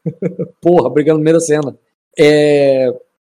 Porra, 0.60 0.90
brigando 0.90 1.18
no 1.18 1.24
meio 1.24 1.36
da 1.36 1.40
cena. 1.40 1.74
É. 2.18 2.88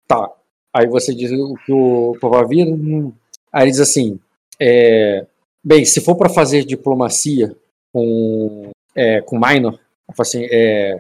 Tá. 0.08 0.30
Aí 0.74 0.88
você 0.88 1.14
diz 1.14 1.32
o 1.32 1.54
que 1.66 1.72
o 1.72 2.16
Papa 2.20 2.46
vira. 2.48 2.70
hum. 2.72 3.12
Aí 3.52 3.64
ele 3.66 3.72
diz 3.72 3.82
assim: 3.82 4.18
é, 4.62 5.26
Bem, 5.64 5.86
se 5.86 6.02
for 6.02 6.16
pra 6.16 6.28
fazer 6.30 6.66
diplomacia 6.66 7.56
com, 7.94 8.72
é, 8.96 9.22
com 9.22 9.38
Minor, 9.40 9.80
assim, 10.20 10.46
é, 10.50 11.00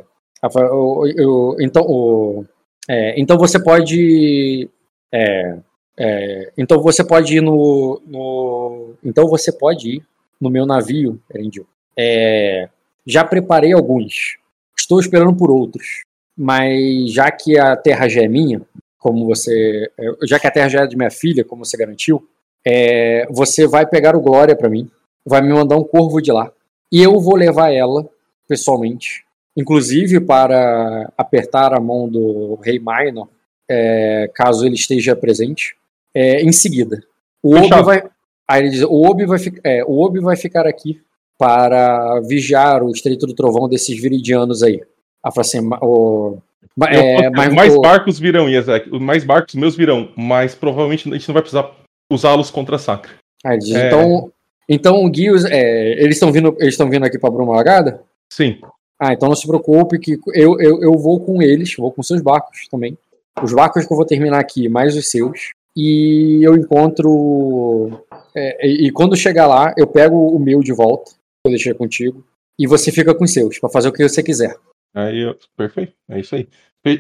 eu 0.56 1.04
eu- 1.18 1.56
então, 1.60 1.84
o- 1.88 2.46
é, 2.90 3.20
então 3.20 3.38
você 3.40 3.62
pode. 3.64 4.70
é, 5.12 5.58
é, 5.98 6.52
então 6.58 6.80
você 6.82 7.04
pode 7.04 7.38
ir 7.38 7.42
no, 7.42 8.02
no. 8.06 8.94
Então 9.04 9.28
você 9.28 9.52
pode 9.52 9.96
ir 9.98 10.04
no 10.40 10.50
meu 10.52 10.66
navio, 10.66 11.20
Erendil. 11.34 11.66
É, 11.98 12.70
já 13.06 13.24
preparei 13.24 13.74
alguns. 13.74 14.38
Estou 14.78 15.00
esperando 15.00 15.36
por 15.36 15.50
outros. 15.52 16.04
Mas 16.38 17.12
já 17.14 17.30
que 17.32 17.58
a 17.58 17.76
terra 17.76 18.08
já 18.08 18.22
é 18.24 18.28
minha, 18.28 18.62
como 19.00 19.26
você. 19.26 19.90
Já 20.24 20.40
que 20.40 20.48
a 20.48 20.52
terra 20.52 20.70
já 20.70 20.82
é 20.84 20.88
de 20.88 20.96
minha 20.98 21.12
filha, 21.12 21.44
como 21.44 21.66
você 21.66 21.76
garantiu, 21.78 22.28
é, 22.66 23.28
você 23.30 23.68
vai 23.68 23.86
pegar 23.86 24.16
o 24.16 24.22
Glória 24.22 24.56
para 24.56 24.70
mim, 24.70 24.90
vai 25.26 25.42
me 25.42 25.54
mandar 25.54 25.78
um 25.78 25.84
corvo 25.84 26.22
de 26.22 26.32
lá. 26.32 26.52
E 26.92 27.02
eu 27.02 27.20
vou 27.20 27.36
levar 27.36 27.72
ela, 27.72 28.08
pessoalmente, 28.48 29.24
inclusive 29.56 30.20
para 30.20 31.12
apertar 31.18 31.74
a 31.74 31.80
mão 31.80 32.08
do 32.08 32.56
Rei 32.62 32.80
Minor, 32.80 33.28
é, 33.70 34.30
caso 34.34 34.66
ele 34.66 34.76
esteja 34.76 35.16
presente, 35.16 35.76
é, 36.14 36.42
em 36.42 36.52
seguida. 36.52 37.02
O 37.42 37.56
Obi 37.56 37.84
vai. 37.84 38.04
Aí 38.48 38.62
ele 38.64 38.70
diz: 38.70 38.82
o 38.84 39.02
Obi, 39.10 39.26
vai, 39.26 39.40
é, 39.64 39.84
o 39.86 40.02
Obi 40.02 40.20
vai 40.20 40.36
ficar 40.36 40.68
aqui 40.68 41.00
para 41.38 42.20
vigiar 42.22 42.84
o 42.84 42.92
Estreito 42.92 43.26
do 43.26 43.34
Trovão 43.34 43.68
desses 43.70 44.00
viridianos 44.00 44.62
aí. 44.62 44.82
Ela 45.24 45.32
fala 45.34 45.42
assim, 45.42 45.62
ma- 45.62 45.80
o, 45.82 46.38
é, 46.90 47.30
mais 47.56 47.74
o- 47.76 47.82
barcos 47.82 48.20
virão, 48.20 48.50
Iezek. 48.50 48.90
Mais 49.00 49.24
barcos 49.24 49.56
meus 49.56 49.76
virão, 49.76 50.10
mas 50.18 50.54
provavelmente 50.54 51.10
a 51.10 51.14
gente 51.14 51.28
não 51.28 51.34
vai 51.34 51.42
precisar 51.42 51.72
usá-los 52.12 52.52
contra 52.52 52.76
a 52.76 52.80
Sacra. 52.80 53.14
Ele 53.46 53.58
diz, 53.58 53.76
é. 53.76 53.88
então, 53.88 54.32
então 54.70 55.06
o 55.06 55.10
Guios, 55.10 55.46
é, 55.46 55.94
eles 55.94 56.16
estão 56.16 56.32
vindo, 56.32 56.56
eles 56.60 56.74
estão 56.74 56.90
vindo 56.90 57.06
aqui 57.06 57.18
para 57.18 57.32
Bruma 57.32 57.56
Lagada? 57.56 58.04
Sim. 58.32 58.60
Ah, 59.00 59.14
então 59.14 59.28
não 59.28 59.36
se 59.36 59.48
preocupe 59.48 59.98
que 59.98 60.20
eu, 60.34 60.60
eu, 60.60 60.82
eu 60.82 60.94
vou 60.94 61.20
com 61.20 61.42
eles, 61.42 61.76
vou 61.76 61.92
com 61.92 62.04
seus 62.04 62.22
barcos 62.22 62.68
também. 62.70 62.98
Os 63.42 63.52
barcos 63.54 63.86
que 63.86 63.92
eu 63.92 63.98
vou 63.98 64.06
terminar 64.06 64.40
aqui, 64.40 64.70
mais 64.70 64.96
os 64.96 65.10
seus. 65.10 65.52
E 65.76 66.40
eu 66.44 66.56
encontro. 66.56 68.04
é, 68.36 68.68
e, 68.68 68.88
e 68.88 68.92
quando 68.92 69.16
chegar 69.16 69.48
lá, 69.48 69.74
eu 69.78 69.88
pego 69.88 70.16
o 70.16 70.38
meu 70.38 70.60
de 70.62 70.74
volta, 70.74 71.12
que 71.12 71.48
eu 71.48 71.52
deixei 71.52 71.74
contigo, 71.74 72.24
e 72.60 72.68
você 72.68 72.92
fica 72.92 73.16
com 73.16 73.24
os 73.24 73.34
seus, 73.34 73.58
para 73.58 73.70
fazer 73.70 73.88
o 73.88 73.94
que 73.94 74.08
você 74.08 74.22
quiser. 74.22 74.56
Aí, 74.94 75.20
eu- 75.22 75.38
perfeito, 75.56 75.94
é 76.10 76.20
isso 76.20 76.36
aí. 76.36 76.48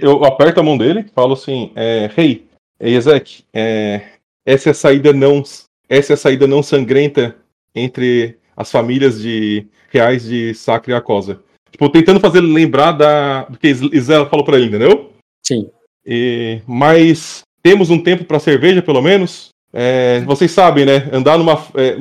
Eu 0.02 0.24
aperto 0.24 0.60
a 0.60 0.64
mão 0.64 0.78
dele, 0.78 1.06
falo 1.14 1.34
assim, 1.34 1.72
é, 1.76 2.10
Rei, 2.16 2.48
é, 2.80 2.90
Ezek, 2.90 3.44
é, 3.54 4.02
essa 4.45 4.70
é 4.70 4.72
a 4.72 4.76
saída 4.76 5.14
não, 5.14 5.44
essa 5.90 6.14
é 6.14 6.16
a 6.16 6.18
saída 6.18 6.48
não 6.48 6.61
sangrenta 6.64 7.36
entre 7.76 8.38
as 8.56 8.72
famílias 8.72 9.22
de 9.22 9.68
reais 9.90 10.24
de 10.24 10.53
Sacra 10.53 10.94
e 10.94 10.95
Acosa. 10.95 11.40
Tipo, 11.72 11.90
tentando 11.90 12.20
fazer 12.20 12.40
ele 12.40 12.53
lembrar 12.53 12.92
da, 12.92 13.44
do 13.45 13.58
que 13.58 13.70
Is- 13.70 13.82
Isela 13.94 14.30
falou 14.30 14.45
pra 14.45 14.58
ele, 14.58 14.68
entendeu? 14.68 15.11
Sim. 15.45 15.70
E, 16.06 16.61
mas 16.68 17.42
temos 17.64 17.90
um 17.90 18.02
tempo 18.02 18.26
pra 18.26 18.40
cerveja, 18.40 18.82
pelo 18.82 19.02
menos. 19.02 19.50
É, 19.74 20.20
vocês 20.22 20.52
sabem, 20.52 20.86
né? 20.86 21.08
Andar 21.14 21.38
numa. 21.38 21.53
É, 21.76 21.95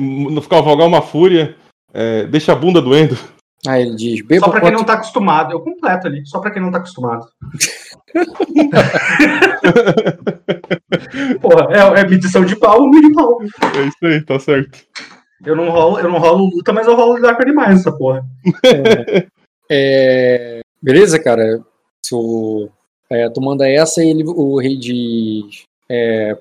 cavalgar 0.49 0.87
uma 0.87 1.01
fúria, 1.01 1.55
é, 1.93 2.25
deixa 2.25 2.51
a 2.51 2.55
bunda 2.55 2.81
doendo. 2.81 3.17
Aí 3.65 3.83
ele 3.83 3.95
diz: 3.95 4.25
beba 4.25 4.47
Só 4.47 4.51
pra 4.51 4.61
quem 4.61 4.71
não 4.71 4.83
tá 4.83 4.93
acostumado. 4.93 5.53
Eu 5.53 5.61
completo 5.61 6.07
ali, 6.07 6.25
só 6.25 6.39
pra 6.39 6.51
quem 6.51 6.61
não 6.61 6.71
tá 6.71 6.79
acostumado. 6.79 7.25
Porra, 11.41 11.67
é, 11.71 12.01
é 12.01 12.07
medição 12.07 12.43
de 12.45 12.55
pau, 12.55 12.89
de 12.89 13.11
pau. 13.13 13.39
É 13.43 13.87
isso 13.87 13.97
aí, 14.05 14.21
tá 14.21 14.39
certo. 14.39 14.79
Eu 15.45 15.55
não 15.55 15.69
rolo, 15.69 15.99
eu 15.99 16.09
não 16.09 16.19
rolo 16.19 16.45
luta, 16.53 16.71
mas 16.71 16.85
eu 16.87 16.95
rolo 16.95 17.15
lidar 17.15 17.35
com 17.35 17.41
animais, 17.41 17.79
essa 17.79 17.91
porra. 17.91 18.23
É, 19.73 20.59
beleza, 20.81 21.17
cara? 21.17 21.61
Se 22.05 22.13
o, 22.13 22.67
é, 23.09 23.29
tu 23.29 23.41
manda 23.41 23.69
essa 23.69 24.03
e 24.03 24.09
ele, 24.09 24.23
o 24.25 24.59
rei 24.59 24.77
diz: 24.77 25.63
é, 25.89 26.35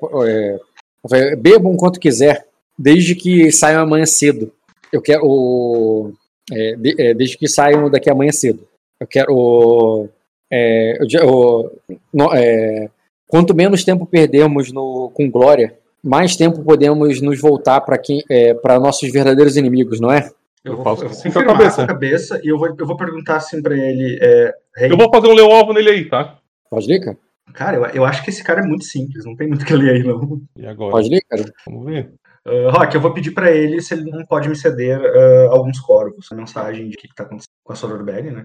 é, 1.13 1.37
bebam 1.37 1.77
quanto 1.77 2.01
quiser, 2.01 2.45
desde 2.77 3.15
que 3.15 3.53
saiam 3.53 3.83
amanhã 3.83 4.05
cedo. 4.05 4.53
Eu 4.93 5.01
quero. 5.01 5.23
o- 5.25 6.13
é, 6.53 6.75
de- 6.75 7.01
é, 7.01 7.15
desde 7.15 7.39
que 7.39 7.47
saiam 7.47 7.89
daqui 7.89 8.11
amanhã 8.11 8.33
cedo. 8.33 8.67
Eu 9.01 9.07
quero. 9.07 10.09
é, 10.51 11.01
eu 11.01 11.09
já- 11.09 11.25
o- 11.25 11.71
no- 12.13 12.35
é, 12.35 12.91
quanto 13.31 13.55
menos 13.55 13.85
tempo 13.85 14.05
perdermos 14.05 14.73
no, 14.73 15.11
com 15.15 15.31
Glória, 15.31 15.79
mais 16.03 16.37
tempo 16.37 16.63
podemos 16.63 17.21
nos 17.21 17.41
voltar 17.41 17.81
para 17.81 18.79
nossos 18.79 19.11
verdadeiros 19.13 19.57
inimigos, 19.57 20.01
não 20.01 20.11
é? 20.13 20.31
Eu 20.65 20.73
Eu 20.73 20.83
vou, 20.83 20.87
eu 20.93 20.97
vou 20.97 21.07
assim 21.07 21.31
com 21.31 21.39
a 21.39 21.43
confirmar 21.43 21.57
cabeça. 21.59 21.77
com 21.77 21.83
a 21.83 21.87
cabeça 21.87 22.41
e 22.45 22.49
eu 22.49 22.59
vou, 22.59 22.75
eu 22.79 22.87
vou 22.87 22.97
perguntar 22.97 23.37
assim 23.37 23.63
pra 23.63 23.75
ele. 23.75 24.19
É, 24.21 24.55
rei, 24.77 24.93
Eu 24.93 24.97
vou 24.97 25.11
fazer 25.11 25.29
um 25.29 25.35
leão 25.35 25.51
alvo 25.53 25.73
nele 25.73 25.91
aí, 25.91 26.05
tá? 26.09 26.39
Pode 26.69 26.87
ler, 26.87 27.01
cara? 27.01 27.17
Cara, 27.53 27.77
eu, 27.77 27.85
eu 27.87 28.05
acho 28.05 28.23
que 28.23 28.31
esse 28.31 28.45
cara 28.45 28.61
é 28.61 28.65
muito 28.65 28.85
simples, 28.85 29.25
não 29.25 29.35
tem 29.35 29.49
muito 29.49 29.63
o 29.63 29.65
que 29.65 29.75
ler 29.75 29.95
aí, 29.95 30.03
não. 30.03 30.41
E 30.57 30.67
agora? 30.67 30.93
Pode 30.93 31.09
ler, 31.09 31.23
cara? 31.29 31.45
Vamos 31.67 31.87
ver. 31.87 32.13
Uh, 32.47 32.71
Rock, 32.71 32.95
eu 32.95 33.01
vou 33.01 33.13
pedir 33.13 33.33
pra 33.33 33.51
ele 33.51 33.81
se 33.81 33.93
ele 33.93 34.11
não 34.11 34.25
pode 34.25 34.49
me 34.49 34.57
ceder 34.57 35.01
uh, 35.01 35.51
alguns 35.51 35.81
corvos. 35.81 36.31
Uma 36.31 36.41
mensagem 36.41 36.89
de 36.89 36.97
o 36.97 36.99
que, 36.99 37.09
que 37.09 37.15
tá 37.15 37.25
acontecendo 37.25 37.51
com 37.65 37.73
a 37.73 37.77
Sororberry, 37.77 38.31
né? 38.31 38.45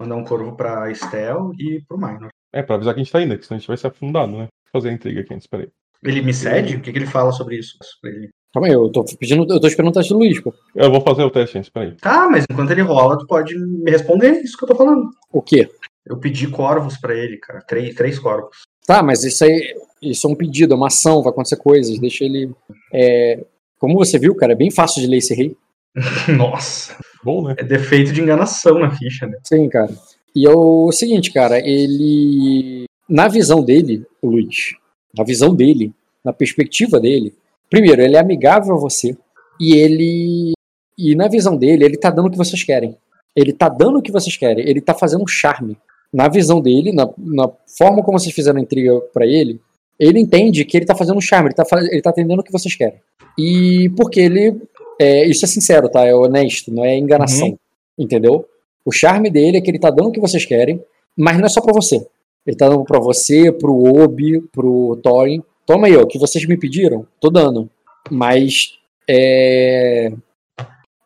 Mandar 0.00 0.16
um 0.16 0.24
corvo 0.24 0.56
pra 0.56 0.90
Estel 0.90 1.52
e 1.58 1.82
pro 1.86 1.98
Minor. 1.98 2.30
É, 2.52 2.62
pra 2.62 2.76
avisar 2.76 2.94
que 2.94 3.00
a 3.00 3.04
gente 3.04 3.12
tá 3.12 3.22
indo, 3.22 3.38
que 3.38 3.46
senão 3.46 3.56
a 3.56 3.60
gente 3.60 3.68
vai 3.68 3.76
ser 3.76 3.86
afundado, 3.86 4.32
né? 4.32 4.44
Eu 4.44 4.70
fazer 4.72 4.90
a 4.90 4.92
intriga 4.92 5.20
aqui 5.20 5.34
antes, 5.34 5.46
peraí. 5.46 5.68
Ele 6.02 6.22
me 6.22 6.32
cede? 6.32 6.76
O 6.76 6.80
que, 6.80 6.92
que 6.92 6.98
ele 6.98 7.06
fala 7.06 7.30
sobre 7.32 7.56
isso? 7.56 7.76
Ele? 8.04 8.30
Calma 8.52 8.66
aí, 8.66 8.72
eu 8.72 8.90
tô 8.90 9.04
pedindo, 9.04 9.46
eu 9.52 9.60
tô 9.60 9.66
esperando 9.66 9.90
o 9.90 9.92
teste 9.92 10.12
do 10.12 10.18
Luiz, 10.18 10.40
pô. 10.40 10.52
Eu 10.74 10.90
vou 10.90 11.00
fazer 11.00 11.22
o 11.22 11.30
teste 11.30 11.58
antes, 11.58 11.70
peraí. 11.70 11.92
Tá, 11.96 12.28
mas 12.28 12.44
enquanto 12.50 12.70
ele 12.70 12.82
rola, 12.82 13.18
tu 13.18 13.26
pode 13.26 13.56
me 13.56 13.90
responder 13.90 14.40
isso 14.40 14.56
que 14.56 14.64
eu 14.64 14.68
tô 14.68 14.74
falando. 14.74 15.10
O 15.32 15.40
quê? 15.40 15.68
Eu 16.04 16.16
pedi 16.16 16.48
corvos 16.48 16.98
pra 16.98 17.14
ele, 17.14 17.36
cara. 17.36 17.60
Três, 17.60 17.94
três 17.94 18.18
corvos. 18.18 18.62
Tá, 18.86 19.02
mas 19.02 19.22
isso 19.22 19.44
aí, 19.44 19.74
isso 20.02 20.26
é 20.26 20.30
um 20.30 20.34
pedido, 20.34 20.74
é 20.74 20.76
uma 20.76 20.88
ação, 20.88 21.22
vai 21.22 21.30
acontecer 21.30 21.56
coisas, 21.56 21.98
deixa 22.00 22.24
ele. 22.24 22.50
é, 22.92 23.44
como 23.78 23.96
você 23.96 24.18
viu, 24.18 24.34
cara, 24.34 24.52
é 24.52 24.56
bem 24.56 24.70
fácil 24.70 25.00
de 25.00 25.06
ler 25.06 25.18
esse 25.18 25.34
rei. 25.34 25.56
Nossa, 26.36 26.96
Bom, 27.22 27.46
né? 27.46 27.54
é 27.58 27.64
defeito 27.64 28.12
de 28.12 28.20
enganação 28.20 28.78
na 28.78 28.90
ficha, 28.90 29.26
né? 29.26 29.38
Sim, 29.44 29.68
cara. 29.68 29.92
E 30.34 30.46
é 30.46 30.50
o 30.50 30.90
seguinte, 30.92 31.32
cara, 31.32 31.58
ele. 31.58 32.84
Na 33.08 33.26
visão 33.26 33.62
dele, 33.62 34.06
o 34.22 34.28
Luiz, 34.28 34.74
na 35.16 35.24
visão 35.24 35.54
dele, 35.54 35.92
na 36.24 36.32
perspectiva 36.32 37.00
dele, 37.00 37.34
primeiro, 37.68 38.02
ele 38.02 38.16
é 38.16 38.20
amigável 38.20 38.74
a 38.74 38.78
você. 38.78 39.16
E 39.60 39.74
ele. 39.74 40.52
E 40.96 41.14
na 41.14 41.28
visão 41.28 41.56
dele, 41.56 41.84
ele 41.84 41.96
tá 41.96 42.10
dando 42.10 42.26
o 42.26 42.30
que 42.30 42.36
vocês 42.36 42.62
querem. 42.62 42.96
Ele 43.34 43.52
tá 43.52 43.68
dando 43.68 43.98
o 43.98 44.02
que 44.02 44.12
vocês 44.12 44.36
querem. 44.36 44.68
Ele 44.68 44.80
tá 44.80 44.94
fazendo 44.94 45.22
um 45.22 45.26
charme. 45.26 45.76
Na 46.12 46.28
visão 46.28 46.60
dele, 46.60 46.92
na, 46.92 47.08
na 47.16 47.48
forma 47.78 48.02
como 48.02 48.18
vocês 48.18 48.34
fizeram 48.34 48.58
a 48.58 48.62
intriga 48.62 49.00
pra 49.12 49.24
ele, 49.24 49.60
ele 49.98 50.18
entende 50.18 50.64
que 50.64 50.76
ele 50.76 50.84
tá 50.84 50.94
fazendo 50.94 51.18
um 51.18 51.20
charme, 51.20 51.48
ele 51.48 51.54
tá, 51.54 51.64
ele 51.90 52.02
tá 52.02 52.10
atendendo 52.10 52.40
o 52.40 52.44
que 52.44 52.50
vocês 52.50 52.74
querem. 52.74 53.00
E 53.38 53.90
porque 53.96 54.20
ele. 54.20 54.60
é, 55.00 55.26
isso 55.26 55.44
é 55.44 55.48
sincero, 55.48 55.88
tá? 55.88 56.04
É 56.04 56.14
honesto, 56.14 56.72
não 56.72 56.84
é 56.84 56.96
enganação. 56.96 57.56
Entendeu? 57.98 58.46
O 58.84 58.92
charme 58.92 59.30
dele 59.30 59.58
é 59.58 59.60
que 59.60 59.70
ele 59.70 59.78
tá 59.78 59.90
dando 59.90 60.08
o 60.08 60.12
que 60.12 60.20
vocês 60.20 60.44
querem, 60.44 60.82
mas 61.16 61.38
não 61.38 61.46
é 61.46 61.48
só 61.48 61.60
pra 61.60 61.72
você. 61.72 62.06
Ele 62.46 62.56
tá 62.56 62.68
dando 62.68 62.84
pra 62.84 62.98
você, 62.98 63.52
pro 63.52 64.02
Obi, 64.02 64.40
pro 64.52 64.98
Thorin. 65.02 65.42
Toma 65.66 65.86
aí, 65.86 65.96
ó, 65.96 66.02
o 66.02 66.06
que 66.06 66.18
vocês 66.18 66.46
me 66.46 66.56
pediram, 66.56 67.06
tô 67.20 67.30
dando. 67.30 67.70
Mas 68.10 68.78
é, 69.08 70.12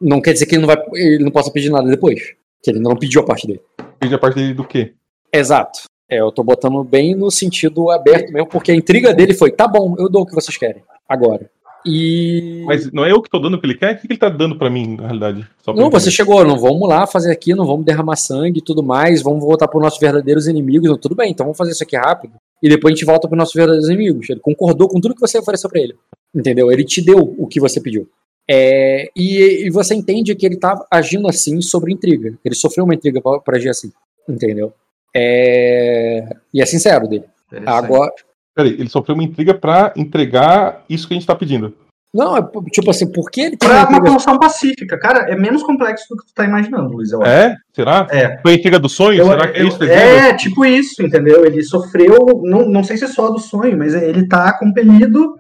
não 0.01 0.21
quer 0.21 0.33
dizer 0.33 0.47
que 0.47 0.55
ele 0.55 0.67
não, 0.67 0.69
vai, 0.69 0.77
ele 0.95 1.25
não 1.25 1.31
possa 1.31 1.51
pedir 1.51 1.71
nada 1.71 1.89
depois. 1.89 2.35
Que 2.63 2.71
ele 2.71 2.79
não 2.79 2.97
pediu 2.97 3.21
a 3.21 3.25
parte 3.25 3.47
dele. 3.47 3.61
Pede 3.99 4.15
a 4.15 4.19
parte 4.19 4.37
dele 4.37 4.55
do 4.55 4.65
quê? 4.65 4.95
Exato. 5.33 5.83
É, 6.09 6.21
eu 6.21 6.31
tô 6.31 6.43
botando 6.43 6.85
bem 6.85 7.15
no 7.15 7.31
sentido 7.31 7.91
aberto 7.91 8.33
mesmo, 8.33 8.49
porque 8.49 8.71
a 8.71 8.75
intriga 8.75 9.13
dele 9.15 9.35
foi: 9.35 9.51
tá 9.51 9.67
bom, 9.67 9.95
eu 9.99 10.09
dou 10.09 10.23
o 10.23 10.27
que 10.27 10.35
vocês 10.35 10.57
querem. 10.57 10.83
Agora. 11.09 11.51
E. 11.87 12.63
Mas 12.67 12.91
não 12.91 13.05
é 13.05 13.13
eu 13.13 13.21
que 13.21 13.29
tô 13.29 13.39
dando 13.39 13.55
o 13.55 13.61
que 13.61 13.67
ele 13.67 13.75
quer? 13.75 13.95
O 13.95 13.99
que 13.99 14.07
ele 14.07 14.19
tá 14.19 14.29
dando 14.29 14.57
pra 14.57 14.71
mim, 14.71 14.97
na 14.97 15.05
realidade? 15.05 15.47
Não, 15.75 15.91
você 15.91 16.11
chegou, 16.11 16.45
não 16.45 16.59
vamos 16.59 16.89
lá 16.89 17.07
fazer 17.07 17.31
aqui, 17.31 17.55
não 17.55 17.67
vamos 17.67 17.85
derramar 17.85 18.17
sangue 18.17 18.59
e 18.59 18.63
tudo 18.63 18.83
mais, 18.83 19.23
vamos 19.23 19.45
voltar 19.45 19.69
para 19.69 19.77
os 19.77 19.83
nossos 19.83 20.01
verdadeiros 20.01 20.47
inimigos. 20.47 20.89
Não, 20.89 20.97
tudo 20.97 21.15
bem, 21.15 21.31
então 21.31 21.45
vamos 21.45 21.59
fazer 21.59 21.73
isso 21.73 21.83
aqui 21.83 21.97
rápido. 21.97 22.35
E 22.63 22.69
depois 22.69 22.93
a 22.93 22.95
gente 22.97 23.05
volta 23.05 23.29
para 23.29 23.35
os 23.35 23.39
nossos 23.39 23.55
verdadeiros 23.55 23.89
inimigos. 23.89 24.31
Ele 24.31 24.41
concordou 24.41 24.89
com 24.89 25.01
tudo 25.01 25.15
que 25.15 25.21
você 25.21 25.39
ofereceu 25.39 25.69
para 25.69 25.81
ele. 25.81 25.95
Entendeu? 26.35 26.73
Ele 26.73 26.85
te 26.85 27.03
deu 27.03 27.35
o 27.39 27.47
que 27.47 27.61
você 27.61 27.81
pediu. 27.81 28.09
É, 28.49 29.11
e, 29.15 29.67
e 29.67 29.71
você 29.71 29.95
entende 29.95 30.35
que 30.35 30.47
ele 30.47 30.57
tá 30.57 30.87
agindo 30.91 31.29
assim 31.29 31.61
sobre 31.61 31.93
intriga. 31.93 32.35
Ele 32.45 32.55
sofreu 32.55 32.85
uma 32.85 32.95
intriga 32.95 33.21
para 33.21 33.57
agir 33.57 33.69
assim. 33.69 33.93
Entendeu? 34.29 34.73
É, 35.15 36.27
e 36.53 36.63
é 36.63 36.67
sincero 36.67 37.07
dele. 37.07 37.25
Agora. 37.67 38.13
Peraí, 38.55 38.73
ele 38.73 38.89
sofreu 38.89 39.15
uma 39.15 39.25
intriga 39.25 39.53
pra 39.55 39.93
entregar 39.97 40.85
isso 40.89 41.07
que 41.09 41.15
a 41.15 41.17
gente 41.17 41.27
tá 41.27 41.35
pedindo. 41.35 41.75
Não, 42.15 42.37
é 42.37 42.49
tipo 42.71 42.89
assim, 42.91 43.11
por 43.11 43.29
que 43.29 43.41
ele 43.41 43.57
tem 43.57 43.69
Pra 43.69 43.89
uma 43.89 44.07
solução 44.07 44.39
pacífica. 44.39 44.97
Cara, 45.01 45.29
é 45.29 45.35
menos 45.35 45.65
complexo 45.65 46.05
do 46.11 46.17
que 46.17 46.27
tu 46.29 46.33
tá 46.33 46.45
imaginando, 46.45 46.93
Luiz. 46.93 47.11
Eu 47.11 47.21
acho. 47.23 47.31
É? 47.31 47.57
Será? 47.75 48.07
É. 48.09 48.39
Foi 48.41 48.53
a 48.53 48.55
intriga 48.55 48.79
do 48.79 48.89
sonho? 48.89 49.19
Eu- 49.19 49.27
Será 49.27 49.49
que 49.51 49.59
é 49.59 49.63
eu- 49.63 49.67
isso? 49.69 49.79
que 49.81 49.87
dizendo? 49.87 50.01
é, 50.01 50.35
tipo 50.37 50.65
isso, 50.65 51.03
entendeu? 51.03 51.45
Ele 51.45 51.61
sofreu, 51.65 52.41
não, 52.45 52.69
não 52.69 52.85
sei 52.85 52.97
se 52.97 53.05
é 53.05 53.09
só 53.09 53.31
do 53.31 53.41
sonho, 53.41 53.77
mas 53.77 53.95
ele 53.95 54.29
tá 54.29 54.57
compelido 54.57 55.37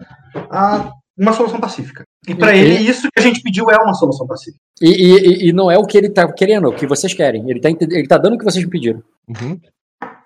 a 0.50 0.90
uma 1.16 1.32
solução 1.32 1.60
pacífica. 1.60 2.02
E 2.26 2.34
pra 2.34 2.52
E- 2.56 2.58
ele, 2.58 2.74
isso 2.90 3.02
que 3.14 3.20
a 3.20 3.22
gente 3.22 3.40
pediu 3.40 3.70
é 3.70 3.76
uma 3.76 3.94
solução 3.94 4.26
pacífica. 4.26 4.58
E, 4.82 4.88
e- 4.88 5.48
e 5.50 5.52
não 5.52 5.70
é 5.70 5.78
o 5.78 5.84
que 5.86 5.96
ele 5.96 6.08
tá 6.10 6.26
querendo, 6.32 6.66
é 6.66 6.70
o 6.70 6.74
que 6.74 6.88
vocês 6.88 7.14
querem. 7.14 7.48
Ele 7.48 7.60
tá, 7.60 7.68
ele 7.70 8.08
tá 8.08 8.18
dando 8.18 8.34
o 8.34 8.38
que 8.38 8.44
vocês 8.44 8.64
me 8.64 8.70
pediram. 8.70 9.00
Uhum. 9.28 9.60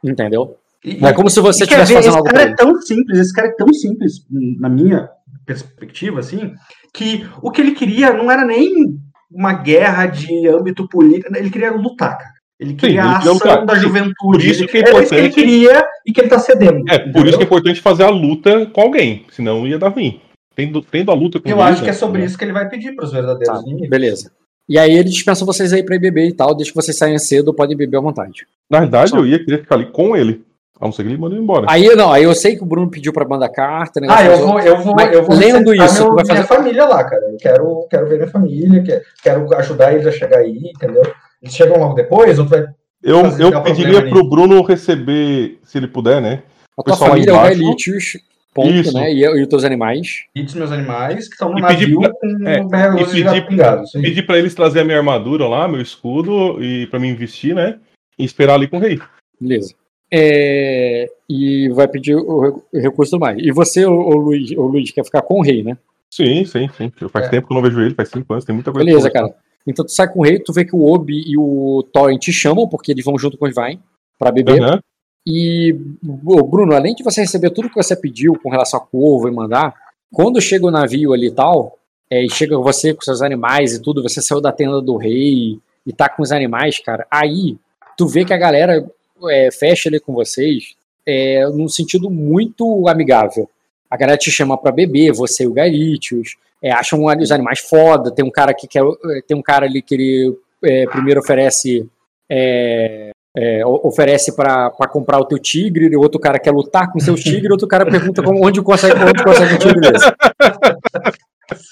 Entendeu? 0.03 0.57
E, 0.85 1.05
é 1.05 1.13
como 1.13 1.29
se 1.29 1.41
você 1.41 1.65
estivesse 1.65 1.93
fazendo 1.93 2.09
esse 2.11 2.17
algo 2.17 2.31
cara 2.31 2.45
pra 2.47 2.53
é 2.53 2.55
tão 2.55 2.81
simples, 2.81 3.19
esse 3.19 3.33
cara 3.33 3.49
é 3.49 3.53
tão 3.53 3.73
simples, 3.73 4.25
na 4.31 4.69
minha 4.69 5.09
perspectiva, 5.45 6.21
assim, 6.21 6.53
que 6.95 7.27
o 7.43 7.51
que 7.51 7.61
ele 7.61 7.73
queria 7.73 8.13
não 8.13 8.31
era 8.31 8.45
nem 8.45 8.97
uma 9.31 9.53
guerra 9.53 10.07
de 10.07 10.47
âmbito 10.49 10.89
político, 10.89 11.35
ele 11.37 11.51
queria 11.51 11.73
lutar, 11.73 12.17
cara. 12.19 12.31
Ele 12.61 12.75
queria 12.75 13.01
ele 13.01 13.09
a 13.09 13.19
ação 13.19 13.35
lutar. 13.35 13.65
da 13.67 13.75
Sim, 13.77 13.83
juventude. 13.83 14.15
por 14.21 14.41
isso 14.45 14.67
que 14.67 14.79
é 14.79 14.81
é 14.81 14.83
isso 14.83 14.93
que 14.93 15.15
ele 15.15 15.27
importante- 15.29 15.35
queria 15.35 15.85
e 16.07 16.13
que 16.13 16.21
ele 16.21 16.29
tá 16.29 16.39
cedendo. 16.41 16.85
É, 16.89 16.99
por 16.99 17.09
entendeu? 17.09 17.27
isso 17.29 17.37
que 17.39 17.45
é 17.45 17.47
importante 17.47 17.81
fazer 17.81 18.03
a 18.05 18.11
luta 18.11 18.67
com 18.67 18.81
alguém, 18.81 19.25
senão 19.31 19.67
ia 19.67 19.79
dar 19.79 19.89
ruim. 19.89 20.21
Tendo, 20.57 20.83
tendo 20.83 21.13
a 21.13 21.15
luta 21.15 21.39
com 21.39 21.49
Eu 21.49 21.63
acho 21.63 21.83
que 21.83 21.89
é 21.89 21.93
né? 21.93 21.99
sobre 21.99 22.25
isso 22.25 22.37
que 22.37 22.45
ele 22.45 22.53
vai 22.53 22.69
pedir 22.69 22.97
pros 22.97 23.13
verdadeiros 23.13 23.61
Tá, 23.63 23.89
beleza. 23.89 24.33
E 24.69 24.77
aí 24.77 24.93
ele 24.93 25.09
dispensa 25.09 25.45
vocês 25.45 25.73
aí 25.73 25.85
pra 25.85 25.95
ir 25.95 26.01
beber 26.01 26.27
e 26.29 26.33
tal, 26.33 26.53
desde 26.55 26.73
que 26.73 26.77
vocês 26.83 26.97
saiam 26.99 27.17
cedo, 27.19 27.55
podem 27.55 27.77
beber 27.77 27.97
à 27.99 28.01
vontade. 28.01 28.45
Na 28.69 28.81
verdade, 28.81 29.11
Só. 29.11 29.19
eu 29.19 29.27
ia 29.27 29.43
querer 29.43 29.61
ficar 29.61 29.77
ali 29.77 29.87
com 29.93 30.17
ele. 30.17 30.43
A 30.81 30.85
não 30.85 30.93
ser 30.93 31.03
que 31.03 31.09
ele 31.09 31.19
manda 31.19 31.35
embora. 31.35 31.67
Aí 31.69 31.87
não, 31.97 32.13
aí 32.13 32.23
eu 32.23 32.35
sei 32.35 32.55
que 32.57 32.63
o 32.63 32.67
Bruno 32.67 32.89
pediu 32.91 33.13
pra 33.13 33.27
mandar 33.27 33.49
carta, 33.49 34.01
Ah, 34.09 34.25
eu 34.25 34.39
vou, 34.39 34.61
eu 34.61 34.79
vou, 34.79 35.01
eu 35.01 35.25
vou 35.25 35.37
lendo 35.37 35.75
isso, 35.75 36.05
meu- 36.05 36.15
vai 36.15 36.25
minha 36.25 36.37
fazer- 36.37 36.47
família 36.47 36.85
lá, 36.87 37.03
cara. 37.05 37.23
Eu 37.33 37.37
quero, 37.37 37.87
quero 37.91 38.07
ver 38.09 38.17
minha 38.19 38.31
família, 38.31 38.83
quero, 38.83 39.03
quero 39.23 39.55
ajudar 39.57 39.93
eles 39.93 40.07
a 40.07 40.13
chegar 40.13 40.39
aí, 40.39 40.71
entendeu? 40.75 41.03
Eles 41.43 41.55
chegam 41.55 41.79
logo 41.79 41.95
depois, 41.95 42.39
ou 42.39 42.45
tu 42.47 42.51
vai. 42.51 42.65
Eu, 43.03 43.23
eu 43.39 43.63
pediria 43.63 44.09
pro 44.09 44.29
Bruno 44.29 44.63
receber, 44.63 45.59
se 45.65 45.79
ele 45.79 45.89
puder, 45.89 46.21
né? 46.21 46.43
A 46.79 46.83
tua 46.83 46.97
família 46.97 47.31
é. 47.33 47.35
Gaelitius, 47.35 48.19
ponto, 48.55 48.71
Isso. 48.71 48.93
né? 48.95 49.13
E, 49.13 49.21
e 49.23 49.43
os 49.43 49.49
teus 49.49 49.65
animais. 49.65 50.25
E 50.35 50.43
dos 50.43 50.55
meus 50.55 50.71
animais 50.73 51.27
que 51.29 51.35
estão 51.35 51.51
no 51.51 51.59
E 51.59 51.63
pedir 51.67 51.93
navio 51.93 52.01
pra- 52.01 52.13
com 52.13 52.49
é, 52.49 52.65
berro 52.65 53.01
e 53.01 53.05
pedir- 53.05 53.47
pingado. 53.47 53.83
pra 54.27 54.39
eles 54.39 54.55
trazer 54.55 54.81
a 54.81 54.85
minha 54.85 54.99
armadura 54.99 55.47
lá, 55.49 55.67
meu 55.69 55.81
escudo, 55.81 56.63
e 56.63 56.87
pra 56.87 56.99
mim 57.01 57.15
vestir, 57.15 57.55
né? 57.55 57.79
E 58.19 58.25
esperar 58.25 58.55
ali 58.55 58.67
com 58.69 58.77
o 58.79 58.81
rei. 58.81 59.01
Beleza. 59.41 59.75
É, 60.11 61.07
e 61.29 61.69
vai 61.71 61.87
pedir 61.87 62.15
o 62.17 62.63
o 62.73 62.79
recurso 62.79 63.13
do 63.13 63.21
mais. 63.21 63.39
E 63.39 63.51
você, 63.53 63.85
o, 63.85 63.93
o 63.93 64.17
Luiz, 64.17 64.51
o 64.53 64.63
Luiz, 64.63 64.91
quer 64.91 65.05
ficar 65.05 65.23
com 65.23 65.41
o 65.41 65.43
rei, 65.43 65.63
né? 65.63 65.77
Sim, 66.11 66.45
sim, 66.45 66.69
sim. 66.77 66.91
Faz 67.11 67.27
É. 67.27 67.29
tempo 67.31 67.47
que 67.47 67.53
eu 67.53 67.57
não 67.57 67.63
vejo 67.63 67.81
ele, 67.81 67.95
faz 67.95 68.09
cinco 68.09 68.33
anos, 68.33 68.45
tem 68.45 68.55
muita 68.55 68.73
coisa 68.73 68.85
Beleza, 68.85 69.11
cara. 69.11 69.35
Então 69.67 69.85
tu 69.85 69.93
sai 69.93 70.11
com 70.11 70.21
o 70.21 70.25
rei, 70.25 70.39
tu 70.39 70.53
vê 70.53 70.65
que 70.65 70.75
o 70.75 70.83
Obi 70.83 71.23
e 71.27 71.37
o 71.37 71.83
Thorin 71.93 72.17
te 72.17 72.33
chamam, 72.33 72.67
porque 72.67 72.93
eles 72.93 73.05
vão 73.05 73.19
junto 73.19 73.37
com 73.37 73.47
os 73.47 73.55
Vain 73.55 73.79
pra 74.19 74.33
beber. 74.33 74.63
Aham. 74.63 74.81
E, 75.27 75.77
Bruno, 76.03 76.73
além 76.75 76.95
de 76.95 77.05
você 77.05 77.21
receber 77.21 77.51
tudo 77.51 77.69
que 77.69 77.75
você 77.75 77.95
pediu 77.95 78.33
com 78.43 78.49
relação 78.49 78.81
a 78.81 78.83
corvo 78.83 79.29
e 79.29 79.31
mandar, 79.31 79.75
quando 80.11 80.41
chega 80.41 80.67
o 80.67 80.71
navio 80.71 81.13
ali 81.13 81.27
e 81.27 81.31
tal, 81.31 81.79
é, 82.11 82.25
e 82.25 82.31
chega 82.31 82.57
você 82.59 82.95
com 82.95 83.03
seus 83.03 83.21
animais 83.21 83.75
e 83.75 83.83
tudo, 83.83 84.03
você 84.03 84.23
saiu 84.23 84.41
da 84.41 84.51
tenda 84.53 84.81
do 84.81 84.97
rei 84.97 85.59
e 85.87 85.93
tá 85.93 86.09
com 86.09 86.23
os 86.23 86.33
animais, 86.33 86.79
cara, 86.79 87.07
aí 87.11 87.59
tu 87.99 88.07
vê 88.07 88.25
que 88.25 88.33
a 88.33 88.39
galera 88.39 88.91
é, 89.31 89.51
fecha 89.51 89.89
ali 89.89 89.99
com 90.01 90.13
vocês 90.13 90.75
é, 91.07 91.47
num 91.49 91.69
sentido 91.69 92.11
muito 92.11 92.87
amigável. 92.89 93.49
A 93.91 93.97
galera 93.97 94.19
te 94.19 94.31
chama 94.31 94.59
pra 94.59 94.71
beber, 94.71 95.13
você 95.13 95.45
e 95.45 95.47
o 95.47 95.53
Garitius, 95.53 96.37
é, 96.63 96.71
acham 96.73 97.05
os 97.05 97.31
animais 97.33 97.61
foda, 97.61 98.11
tem 98.15 98.25
um 98.25 98.31
cara 98.31 98.53
que 98.53 98.67
quer, 98.69 98.83
tem 99.27 99.37
um 99.37 99.43
cara 99.43 99.65
ali 99.65 99.81
que 99.81 99.95
ele 99.95 100.37
é, 100.63 100.87
primeiro 100.87 101.21
oferece 101.21 101.89
é, 102.31 103.11
é, 103.37 103.65
o- 103.65 103.81
oferece 103.87 104.35
pra 104.37 104.71
comprar 104.91 105.19
o 105.19 105.25
teu 105.25 105.39
tigre, 105.39 105.87
e 105.87 105.97
outro 105.97 106.21
cara 106.21 106.39
quer 106.39 106.51
lutar 106.51 106.93
com 106.93 106.99
seus 107.01 107.23
tigres, 107.23 107.51
outro 107.51 107.69
cara 107.69 107.87
pergunta 107.87 108.23
como, 108.23 108.45
onde 108.45 108.61
consegue, 108.61 108.95
onde 109.03 109.23
consegue 109.25 109.59
tigre 109.59 109.81
desse. 109.93 110.05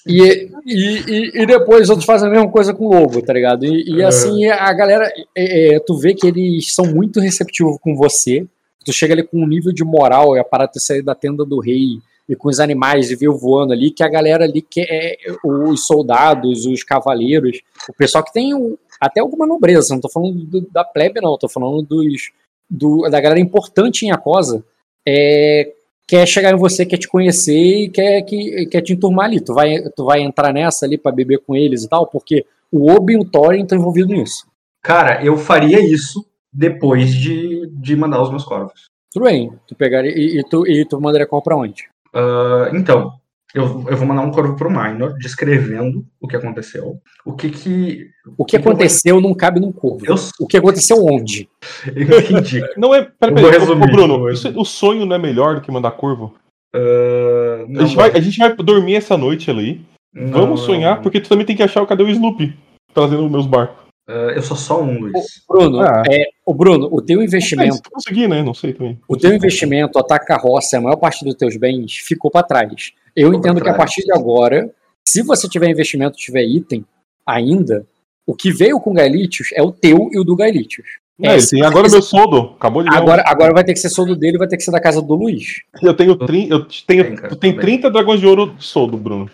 E, 0.07 0.51
e, 0.67 1.43
e- 1.43 1.47
depois 1.47 1.91
outros 1.91 2.07
fazem 2.07 2.29
a 2.29 2.31
mesma 2.31 2.51
coisa 2.51 2.73
com 2.73 2.87
o 2.87 2.95
lobo, 2.99 3.21
tá 3.23 3.33
ligado? 3.33 3.65
E, 3.67 3.91
e 3.91 4.03
assim, 4.03 4.47
a 4.47 4.73
galera, 4.73 5.13
é, 5.37 5.75
é, 5.75 5.81
tu 5.81 5.97
vê 5.99 6.15
que 6.15 6.27
eles 6.27 6.75
são 6.75 6.87
muito 6.87 7.21
receptivos 7.21 7.77
com 7.81 7.95
você, 7.95 8.47
tu 8.85 8.93
chega 8.93 9.13
ali 9.15 9.23
com 9.23 9.39
um 9.43 9.47
nível 9.47 9.73
de 9.73 9.85
moral, 9.85 10.37
e 10.37 10.39
a 10.41 10.45
parada 10.45 10.73
de 10.75 10.83
sair 10.83 11.03
da 11.03 11.15
tenda 11.15 11.45
do 11.45 11.61
rei, 11.61 11.99
e 12.29 12.35
com 12.35 12.49
os 12.49 12.59
animais 12.59 13.11
e 13.11 13.17
ver 13.17 13.29
voando 13.29 13.73
ali, 13.73 13.91
que 13.91 14.03
a 14.03 14.09
galera 14.09 14.45
ali, 14.45 14.63
que 14.63 14.81
é, 14.81 15.17
os 15.45 15.87
soldados, 15.87 16.65
os 16.67 16.83
cavaleiros, 16.83 17.61
o 17.89 17.93
pessoal 17.93 18.25
que 18.25 18.33
tem 18.33 18.55
o- 18.55 18.79
até 19.01 19.21
alguma 19.21 19.47
nobreza, 19.47 19.93
não 19.95 20.01
tô 20.01 20.09
falando 20.09 20.45
do- 20.45 20.69
da 20.73 20.85
plebe 20.85 21.21
não, 21.21 21.37
tô 21.39 21.49
falando 21.49 21.83
dos, 21.83 22.31
do- 22.69 23.03
da 23.11 23.21
galera 23.21 23.39
importante 23.41 24.07
em 24.07 24.11
Acosa, 24.11 24.65
é, 25.07 25.73
quer 26.07 26.27
chegar 26.27 26.53
em 26.53 26.59
você, 26.59 26.87
quer 26.87 26.99
te 26.99 27.09
conhecer 27.09 27.85
e 27.85 27.89
quer, 27.89 28.23
que, 28.23 28.67
quer 28.67 28.81
te 28.81 28.93
enturmar 28.93 29.27
ali. 29.27 29.41
Tu 29.41 29.53
vai, 29.53 29.83
tu 29.95 30.05
vai 30.05 30.21
entrar 30.21 30.53
nessa 30.53 30.87
ali 30.87 30.97
pra 30.97 31.13
beber 31.13 31.41
com 31.47 31.57
eles 31.57 31.85
e 31.85 31.89
tal, 31.89 32.07
porque 32.07 32.47
o 32.71 32.91
Obi 32.91 33.15
e 33.15 33.19
o 33.19 33.25
Thorin 33.25 33.63
estão 33.63 33.79
envolvidos 33.79 34.17
nisso. 34.17 34.47
Cara, 34.83 35.25
eu 35.25 35.37
faria 35.37 35.81
isso 35.81 36.25
depois 36.53 37.13
de, 37.13 37.69
de 37.73 37.97
mandar 37.97 38.23
os 38.23 38.31
meus 38.31 38.45
corvos. 38.45 38.87
Tudo 39.13 39.25
bem, 39.25 39.53
tu 39.67 39.75
pegaria 39.75 40.13
e, 40.17 40.39
e 40.39 40.45
tu, 40.45 40.67
e 40.67 40.85
tu 40.85 41.01
mandaria 41.01 41.27
qual 41.27 41.43
pra 41.43 41.57
onde? 41.57 41.89
Ah, 42.15 42.71
então, 42.73 43.13
eu, 43.55 43.85
eu 43.89 43.97
vou 43.97 44.07
mandar 44.07 44.23
um 44.23 44.31
corvo 44.31 44.57
pro 44.57 44.71
Minor 44.71 45.15
descrevendo 45.19 46.05
o 46.21 46.29
que 46.29 46.37
aconteceu. 46.37 46.99
O 47.25 47.33
que 47.33 47.49
que. 47.51 48.07
O 48.37 48.45
que 48.45 48.57
aconteceu 48.57 49.21
não 49.21 49.33
cabe 49.35 49.61
num 49.61 49.73
corvo. 49.73 50.05
Eu, 50.05 50.15
O 50.41 50.47
que 50.47 50.57
aconteceu 50.57 50.97
onde? 51.05 51.49
eu 51.95 52.19
entendi. 52.21 52.61
Não 52.77 52.95
é. 52.95 53.03
Pera, 53.03 53.33
Eu 53.33 53.35
pera, 53.37 53.59
resumir, 53.59 53.91
Bruno, 53.93 54.29
isso- 54.31 54.53
o 54.59 54.65
sonho 54.65 55.07
não 55.07 55.17
é 55.17 55.19
melhor 55.19 55.55
do 55.55 55.61
que 55.61 55.71
mandar 55.71 55.93
corvo? 55.93 56.35
A 56.75 57.67
não, 57.69 57.87
gente, 57.87 57.97
vai, 57.97 58.11
a 58.11 58.21
gente 58.21 58.39
vai 58.39 58.55
dormir 58.57 58.97
essa 58.97 59.17
noite 59.17 59.51
ali. 59.51 59.81
não, 60.13 60.41
Vamos 60.41 60.61
sonhar, 60.61 60.97
não. 60.97 61.03
porque 61.03 61.21
tu 61.21 61.29
também 61.29 61.47
tem 61.47 61.57
que 61.57 61.63
achar 61.63 61.83
o 61.83 61.87
cadê 61.87 62.03
o 62.03 62.09
Snoopy 62.11 62.55
trazendo 62.93 63.25
os 63.25 63.31
meus 63.31 63.47
barcos. 63.47 63.87
Ah, 64.09 64.33
eu 64.37 64.43
sou 64.43 64.57
só 64.57 64.83
um, 64.83 65.01
Luiz. 65.01 65.15
Bruno, 65.49 65.81
Ah. 65.81 66.03
é, 66.11 66.25
o 66.45 66.55
Bruno, 66.55 66.89
o 66.93 67.01
teu 67.03 67.21
É, 67.21 67.25
investimento, 67.25 67.75
se 67.77 67.83
conseguir, 67.91 68.29
né? 68.29 68.43
Não 68.43 68.55
sei 68.55 68.73
também. 68.73 68.99
o 69.09 69.17
teu 69.17 69.33
investimento, 69.35 69.99
a 69.99 70.19
carroça, 70.19 70.79
a 70.79 70.81
maior 70.81 70.97
parte 70.97 71.25
dos 71.25 71.35
teus 71.35 71.57
bens 71.57 71.95
ficou 71.97 72.31
pra 72.31 72.43
trás. 72.43 72.93
Eu 73.17 73.33
entendo 73.33 73.61
que 73.61 73.69
a 73.69 73.75
partir 73.75 74.03
de 74.03 74.13
agora, 74.13 74.71
se 75.05 75.23
você 75.23 75.49
tiver 75.49 75.69
investimento, 75.71 76.17
tiver 76.17 76.45
item, 76.45 76.85
ainda, 77.25 77.87
o 78.27 78.35
que 78.35 78.53
veio 78.53 78.79
com 78.79 78.91
o 78.91 78.95
Gaelitius 78.95 79.49
é 79.55 79.63
o 79.63 79.73
teu 79.73 80.09
e 80.13 80.19
o 80.19 80.25
do 80.25 80.37
Gaelitius. 80.37 80.87
É, 81.23 81.35
ele 81.35 81.47
tem 81.47 81.63
agora 81.65 81.89
o 81.89 81.91
meu 81.91 82.03
soldo. 82.03 82.55
Acabou 82.57 82.83
de 82.83 82.91
Agora, 82.91 83.23
agora 83.27 83.55
vai 83.55 83.65
ter 83.65 83.73
que 83.73 83.79
ser 83.79 83.89
soldo 83.89 84.15
dele, 84.15 84.37
vai 84.37 84.47
ter 84.47 84.59
que 84.59 84.63
ser 84.63 84.71
da 84.71 84.81
casa 84.81 85.01
do 85.01 85.15
Luiz. 85.15 85.63
um. 85.83 85.87
Eu 85.87 85.95
tenho, 85.95 86.11
eu 86.11 86.19
tenho, 86.27 86.67
Tem, 86.87 87.17
cara, 87.17 87.29
tu 87.31 87.37
tem 87.37 87.53
tudo 87.53 87.61
30 87.63 87.91
dragões 87.91 88.21
de 88.21 88.27
ouro 88.27 88.51
de 88.55 88.63
soldo, 88.65 88.99
Bruno. 88.99 89.31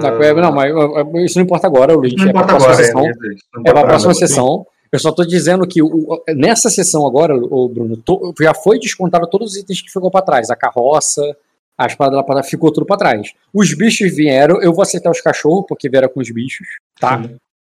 Da- 0.00 0.24
é, 0.24 0.32
Não, 0.34 0.52
mas 0.52 0.72
uh, 0.72 1.18
isso 1.18 1.38
não 1.38 1.44
importa 1.44 1.66
agora, 1.66 1.92
Luiz. 1.94 2.14
Não 2.14 2.28
é 2.28 2.32
pra 2.32 2.42
importa 2.42 2.56
próxima 2.66 2.72
agora, 2.72 2.84
sessão. 2.84 3.06
é, 3.64 3.68
É 3.68 3.72
pra 3.72 3.84
próxima 3.84 4.14
sessão. 4.14 4.66
Eu 4.92 4.98
só 4.98 5.12
tô 5.12 5.24
dizendo 5.24 5.66
que 5.66 5.82
o- 5.82 6.22
nessa 6.36 6.68
sessão 6.70 7.06
agora, 7.06 7.36
ô 7.36 7.68
Bruno, 7.68 7.96
to- 7.96 8.32
já 8.40 8.54
foi 8.54 8.78
descontado 8.78 9.26
todos 9.28 9.52
os 9.52 9.56
itens 9.58 9.80
que 9.82 9.90
ficou 9.90 10.10
pra 10.10 10.22
trás. 10.22 10.50
A 10.50 10.56
carroça, 10.56 11.22
a 11.82 11.86
espada 11.86 12.14
lá 12.16 12.22
pra 12.22 12.34
trás, 12.36 12.48
ficou 12.50 12.70
tudo 12.72 12.84
pra 12.86 12.96
trás. 12.96 13.32
Os 13.54 13.72
bichos 13.74 14.14
vieram, 14.14 14.60
eu 14.60 14.72
vou 14.72 14.82
aceitar 14.82 15.10
os 15.10 15.20
cachorros, 15.20 15.64
porque 15.68 15.88
vieram 15.88 16.08
com 16.08 16.20
os 16.20 16.30
bichos, 16.30 16.66
tá? 17.00 17.22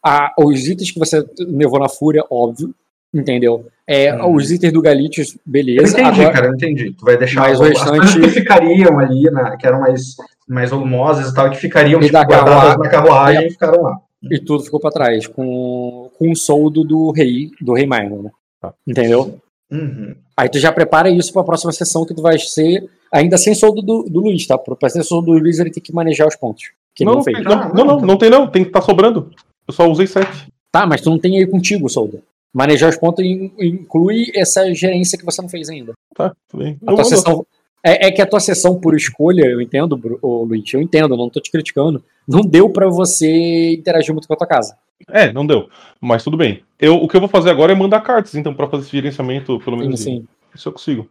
Ah, 0.06 0.32
os 0.38 0.68
itens 0.68 0.92
que 0.92 1.00
você 1.00 1.26
levou 1.40 1.80
na 1.80 1.90
fúria, 1.90 2.24
óbvio, 2.30 2.74
entendeu? 3.14 3.68
É, 3.88 4.14
Hum. 4.16 4.36
Os 4.36 4.52
itens 4.52 4.72
do 4.72 4.82
Galitos, 4.82 5.34
Eu 5.34 5.40
beleza. 5.46 6.00
entendi, 6.00 6.22
Agora, 6.22 6.34
cara, 6.34 6.48
eu 6.48 6.54
entendi. 6.54 6.92
Tu 6.94 7.04
vai 7.06 7.18
deixar 7.18 7.42
Mas 7.42 7.60
o 7.60 7.64
as 7.64 7.70
restante- 7.70 7.98
coisas 7.98 8.16
que 8.16 8.30
ficariam 8.30 9.00
ali, 9.00 9.24
na, 9.32 9.58
que 9.58 9.66
eram 9.68 9.80
mais, 9.82 10.16
mais 10.48 10.70
volumosas 10.70 11.32
e 11.32 11.34
tal, 11.34 11.50
que 11.50 11.58
ficariam 11.58 12.00
E 12.00 12.04
tipo, 12.04 12.14
da 12.14 12.24
guardadas 12.24 12.78
na 12.78 12.90
carruagem 12.90 13.48
e 13.48 13.52
ficaram 13.52 13.82
lá. 13.82 13.98
e 14.32 14.40
tudo 14.40 14.64
ficou 14.64 14.80
pra 14.80 14.92
trás, 14.92 15.26
com, 15.28 16.10
com 16.18 16.32
o 16.32 16.36
soldo 16.36 16.84
do 16.84 17.12
rei, 17.12 17.50
do 17.60 17.74
rei 17.74 17.86
Minor, 17.88 18.24
né? 18.24 18.32
Tá. 18.62 18.74
Entendeu? 18.88 19.40
Uhum. 19.72 20.16
Aí 20.36 20.50
tu 20.50 20.60
já 20.60 20.72
prepara 20.72 21.10
isso 21.10 21.32
pra 21.32 21.44
próxima 21.44 21.72
sessão 21.72 22.06
que 22.06 22.14
tu 22.14 22.22
vai 22.22 22.38
ser 22.40 22.90
ainda 23.12 23.38
sem 23.38 23.54
soldo 23.54 23.82
do, 23.82 24.04
do 24.04 24.20
Luiz, 24.22 24.46
tá? 24.48 24.58
Pra 24.58 24.90
ser 24.90 25.04
soldo 25.04 25.32
do 25.32 25.38
Luiz 25.40 25.60
ele 25.60 25.70
tem 25.70 25.82
que 25.84 25.94
manejar 25.94 26.28
os 26.28 26.36
pontos. 26.36 26.72
Que 26.96 27.06
Não, 27.06 27.16
não, 27.16 27.24
fez. 27.24 27.44
não, 27.44 27.70
não, 27.74 27.86
não, 27.86 28.00
não 28.02 28.18
tem 28.18 28.30
não. 28.30 28.48
Tem 28.48 28.64
que 28.64 28.70
estar 28.70 28.82
sobrando. 28.82 29.32
Eu 29.68 29.74
só 29.74 29.88
usei 29.90 30.08
7. 30.08 30.48
Tá, 30.72 30.86
mas 30.86 31.02
tu 31.02 31.10
não 31.10 31.20
tem 31.20 31.38
aí 31.38 31.46
contigo 31.48 31.86
o 31.86 31.90
soldo. 31.90 32.22
Manejar 32.54 32.90
os 32.90 32.98
pontos 32.98 33.24
in- 33.26 33.52
inclui 33.60 34.32
essa 34.36 34.72
gerência 34.74 35.18
que 35.18 35.26
você 35.26 35.42
não 35.42 35.50
fez 35.50 35.70
ainda. 35.70 35.94
Tá, 36.16 36.34
tudo 36.50 36.64
bem. 36.64 36.78
A 36.86 36.94
tua 36.94 37.04
sessão, 37.04 37.46
é, 37.84 38.08
é 38.08 38.12
que 38.12 38.22
a 38.22 38.26
tua 38.28 38.40
sessão 38.40 38.80
por 38.80 38.96
escolha, 38.96 39.44
eu 39.46 39.60
entendo, 39.62 39.98
Bru- 39.98 40.20
ô, 40.22 40.44
Luiz, 40.44 40.72
eu 40.74 40.82
entendo, 40.82 41.18
não 41.18 41.30
tô 41.30 41.40
te 41.40 41.50
criticando. 41.52 42.04
Não 42.28 42.42
deu 42.42 42.70
pra 42.70 42.88
você 42.90 43.74
interagir 43.74 44.14
muito 44.14 44.28
com 44.28 44.34
a 44.34 44.38
tua 44.38 44.48
casa. 44.48 44.76
É, 45.10 45.32
não 45.32 45.46
deu. 45.46 45.70
Mas 46.00 46.24
tudo 46.24 46.38
bem. 46.38 46.64
Eu, 46.80 46.96
o 46.96 47.08
que 47.08 47.16
eu 47.16 47.22
vou 47.22 47.30
fazer 47.30 47.50
agora 47.50 47.72
é 47.72 47.76
mandar 47.76 48.02
cartas, 48.02 48.36
então, 48.36 48.54
pra 48.54 48.68
fazer 48.68 48.84
esse 48.84 48.92
gerenciamento, 48.92 49.60
pelo 49.60 49.78
menos. 49.78 50.02
Assim, 50.02 50.26
Isso 50.54 50.70
eu 50.70 50.74
consigo. 50.74 51.10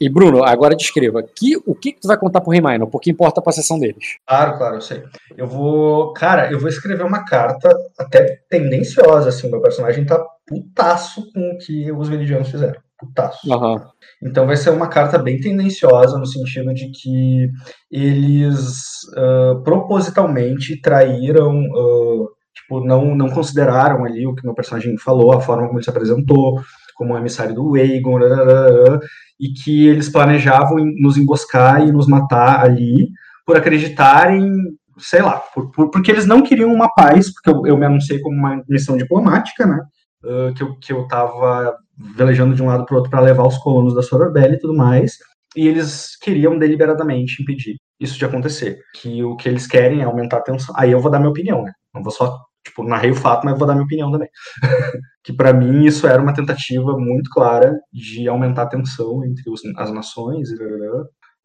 E 0.00 0.08
Bruno, 0.08 0.44
agora 0.44 0.76
descreva. 0.76 1.22
Que, 1.22 1.56
o 1.64 1.74
que, 1.74 1.92
que 1.92 2.00
tu 2.00 2.08
vai 2.08 2.18
contar 2.18 2.40
pro 2.40 2.50
Rei 2.52 2.60
Minor? 2.60 2.88
Porque 2.88 3.10
importa 3.10 3.40
pra 3.40 3.52
sessão 3.52 3.78
deles. 3.78 4.16
Claro, 4.26 4.58
claro, 4.58 4.74
eu 4.76 4.80
sei. 4.80 5.02
Eu 5.36 5.46
vou. 5.46 6.12
Cara, 6.12 6.52
eu 6.52 6.58
vou 6.58 6.68
escrever 6.68 7.04
uma 7.04 7.24
carta 7.24 7.70
até 7.98 8.40
tendenciosa, 8.50 9.30
assim. 9.30 9.50
Meu 9.50 9.60
personagem 9.60 10.04
tá 10.04 10.22
putaço 10.46 11.32
com 11.32 11.52
o 11.52 11.58
que 11.58 11.90
os 11.92 12.08
Viridianos 12.08 12.50
fizeram. 12.50 12.80
Putaço. 12.98 13.52
Aham. 13.52 13.90
Então 14.22 14.46
vai 14.46 14.56
ser 14.56 14.70
uma 14.70 14.88
carta 14.88 15.18
bem 15.18 15.38
tendenciosa, 15.38 16.18
no 16.18 16.26
sentido 16.26 16.72
de 16.72 16.90
que 16.90 17.50
eles 17.90 19.00
ah, 19.16 19.60
propositalmente 19.64 20.80
traíram, 20.80 21.62
ah, 21.74 22.26
tipo, 22.56 22.80
não, 22.84 23.14
não 23.14 23.28
consideraram 23.28 24.04
ali 24.04 24.26
o 24.26 24.34
que 24.34 24.44
meu 24.44 24.54
personagem 24.54 24.96
falou, 24.98 25.32
a 25.32 25.40
forma 25.40 25.66
como 25.66 25.78
ele 25.78 25.84
se 25.84 25.90
apresentou, 25.90 26.60
como 26.94 27.14
um 27.14 27.18
emissário 27.18 27.54
do 27.54 27.72
rararara, 27.72 29.00
e 29.38 29.50
que 29.50 29.86
eles 29.86 30.08
planejavam 30.08 30.78
nos 30.98 31.16
emboscar 31.16 31.82
e 31.86 31.92
nos 31.92 32.06
matar 32.08 32.64
ali 32.64 33.10
por 33.44 33.56
acreditarem, 33.56 34.50
sei 34.98 35.20
lá, 35.22 35.38
por, 35.54 35.70
por- 35.70 35.90
porque 35.90 36.10
eles 36.10 36.26
não 36.26 36.42
queriam 36.42 36.72
uma 36.72 36.88
paz, 36.94 37.32
porque 37.32 37.50
eu, 37.50 37.66
eu 37.66 37.76
me 37.76 37.84
anunciei 37.86 38.18
como 38.20 38.36
uma 38.36 38.62
missão 38.68 38.96
diplomática, 38.96 39.66
né? 39.66 39.78
ah, 40.24 40.52
que, 40.56 40.62
eu, 40.62 40.74
que 40.78 40.92
eu 40.92 41.06
tava 41.06 41.76
velejando 42.16 42.54
de 42.54 42.62
um 42.62 42.66
lado 42.66 42.84
para 42.86 42.94
o 42.94 42.96
outro 42.96 43.10
para 43.10 43.20
levar 43.20 43.46
os 43.46 43.58
colonos 43.58 43.94
da 43.94 44.02
Sororbelli 44.02 44.54
e 44.54 44.58
tudo 44.58 44.74
mais, 44.74 45.18
e 45.54 45.66
eles 45.68 46.16
queriam 46.20 46.58
deliberadamente 46.58 47.42
impedir 47.42 47.76
isso 48.00 48.18
de 48.18 48.24
acontecer. 48.24 48.78
Que 49.00 49.22
o 49.24 49.36
que 49.36 49.48
eles 49.48 49.66
querem 49.66 50.00
é 50.00 50.04
aumentar 50.04 50.38
a 50.38 50.42
tensão. 50.42 50.74
Aí 50.78 50.90
eu 50.92 51.00
vou 51.00 51.10
dar 51.10 51.18
minha 51.18 51.30
opinião, 51.30 51.62
né? 51.62 51.72
Não 51.94 52.02
vou 52.02 52.12
só, 52.12 52.38
tipo, 52.66 52.82
narrei 52.84 53.10
o 53.10 53.14
fato, 53.16 53.44
mas 53.44 53.58
vou 53.58 53.66
dar 53.66 53.74
minha 53.74 53.84
opinião 53.84 54.10
também. 54.12 54.28
que 55.24 55.32
para 55.32 55.52
mim 55.52 55.84
isso 55.84 56.06
era 56.06 56.22
uma 56.22 56.34
tentativa 56.34 56.96
muito 56.98 57.30
clara 57.30 57.74
de 57.92 58.28
aumentar 58.28 58.62
a 58.62 58.68
tensão 58.68 59.24
entre 59.24 59.50
os- 59.50 59.62
as 59.76 59.92
nações. 59.92 60.48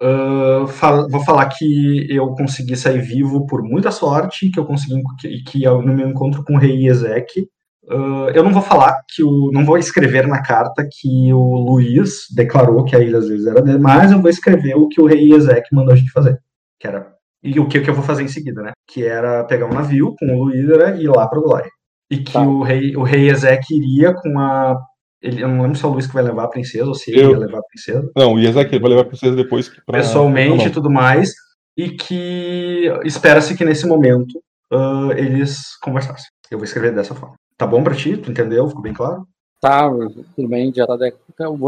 Ah, 0.01 0.65
fal- 0.67 1.07
vou 1.09 1.23
falar 1.23 1.47
que 1.49 2.07
eu 2.09 2.33
consegui 2.33 2.75
sair 2.75 2.99
vivo 3.01 3.45
por 3.45 3.61
muita 3.63 3.91
sorte, 3.91 4.49
que 4.49 4.59
eu 4.59 4.65
consegui 4.65 5.01
que, 5.19 5.43
que 5.43 5.65
no 5.65 5.93
meu 5.93 6.09
encontro 6.09 6.43
com 6.43 6.55
o 6.55 6.57
rei 6.59 6.87
Ezek, 6.87 7.47
ah, 7.89 8.31
eu 8.33 8.43
não 8.43 8.51
vou 8.53 8.61
falar 8.61 9.01
que 9.13 9.23
o. 9.23 9.51
Não 9.51 9.65
vou 9.65 9.77
escrever 9.77 10.27
na 10.27 10.41
carta 10.41 10.87
que 10.91 11.33
o 11.33 11.55
Luiz 11.57 12.25
declarou 12.35 12.83
que 12.83 12.95
a 12.95 12.99
ilha 12.99 13.17
às 13.17 13.27
vezes 13.27 13.47
era 13.47 13.61
dele, 13.61 13.79
mas 13.79 14.11
eu 14.11 14.21
vou 14.21 14.29
escrever 14.29 14.75
o 14.75 14.87
que 14.87 15.01
o 15.01 15.05
rei 15.05 15.33
Ezek 15.33 15.67
mandou 15.73 15.93
a 15.93 15.97
gente 15.97 16.11
fazer. 16.11 16.37
Que 16.79 16.87
era. 16.87 17.11
E 17.43 17.59
o 17.59 17.67
que, 17.67 17.79
que 17.79 17.89
eu 17.89 17.93
vou 17.95 18.03
fazer 18.03 18.21
em 18.23 18.27
seguida, 18.27 18.61
né? 18.61 18.71
Que 18.87 19.03
era 19.03 19.43
pegar 19.45 19.65
um 19.65 19.73
navio 19.73 20.13
com 20.19 20.27
o 20.27 20.43
Luiz 20.43 20.67
né, 20.67 20.97
e 20.97 21.05
ir 21.05 21.07
lá 21.07 21.27
para 21.27 21.39
Glória. 21.41 21.69
E 22.11 22.17
que 22.17 22.33
Tá. 22.33 22.41
o 22.41 22.61
rei, 22.61 22.95
o 22.95 23.01
rei 23.03 23.29
Ezek 23.29 23.63
iria 23.71 24.13
com 24.13 24.37
a. 24.39 24.77
Ele, 25.23 25.41
eu 25.43 25.47
não 25.47 25.61
lembro 25.63 25.77
se 25.77 25.83
é 25.85 25.87
o 25.87 25.91
Luiz 25.91 26.05
que 26.07 26.13
vai 26.13 26.23
levar 26.23 26.43
a 26.45 26.47
princesa 26.49 26.85
ou 26.85 26.93
se 26.95 27.11
ele 27.11 27.21
Eu- 27.21 27.31
ia 27.31 27.37
levar 27.39 27.59
a 27.59 27.63
princesa 27.63 28.09
Não, 28.15 28.33
o 28.33 28.39
Isaac 28.39 28.77
vai 28.79 28.89
levar 28.89 29.05
pra 29.05 29.15
vocês 29.15 29.35
depois 29.35 29.69
pra... 29.69 29.99
pessoalmente 29.99 30.67
e 30.67 30.71
tudo 30.71 30.89
mais, 30.89 31.31
e 31.77 31.89
que 31.91 32.91
espera-se 33.05 33.55
que 33.55 33.63
nesse 33.65 33.85
momento 33.87 34.41
ah, 34.71 35.09
eles 35.15 35.77
conversassem. 35.81 36.25
Eu 36.49 36.57
vou 36.57 36.65
escrever 36.65 36.93
dessa 36.93 37.13
forma. 37.15 37.35
Tá 37.61 37.67
bom 37.67 37.83
pra 37.83 37.93
ti? 37.93 38.17
Tu 38.17 38.31
entendeu? 38.31 38.67
Ficou 38.67 38.81
bem 38.81 38.91
claro? 38.91 39.23
Tá, 39.61 39.87
tudo 40.35 40.47
bem, 40.47 40.73
já 40.75 40.87
tá. 40.87 40.95
de- 40.97 41.13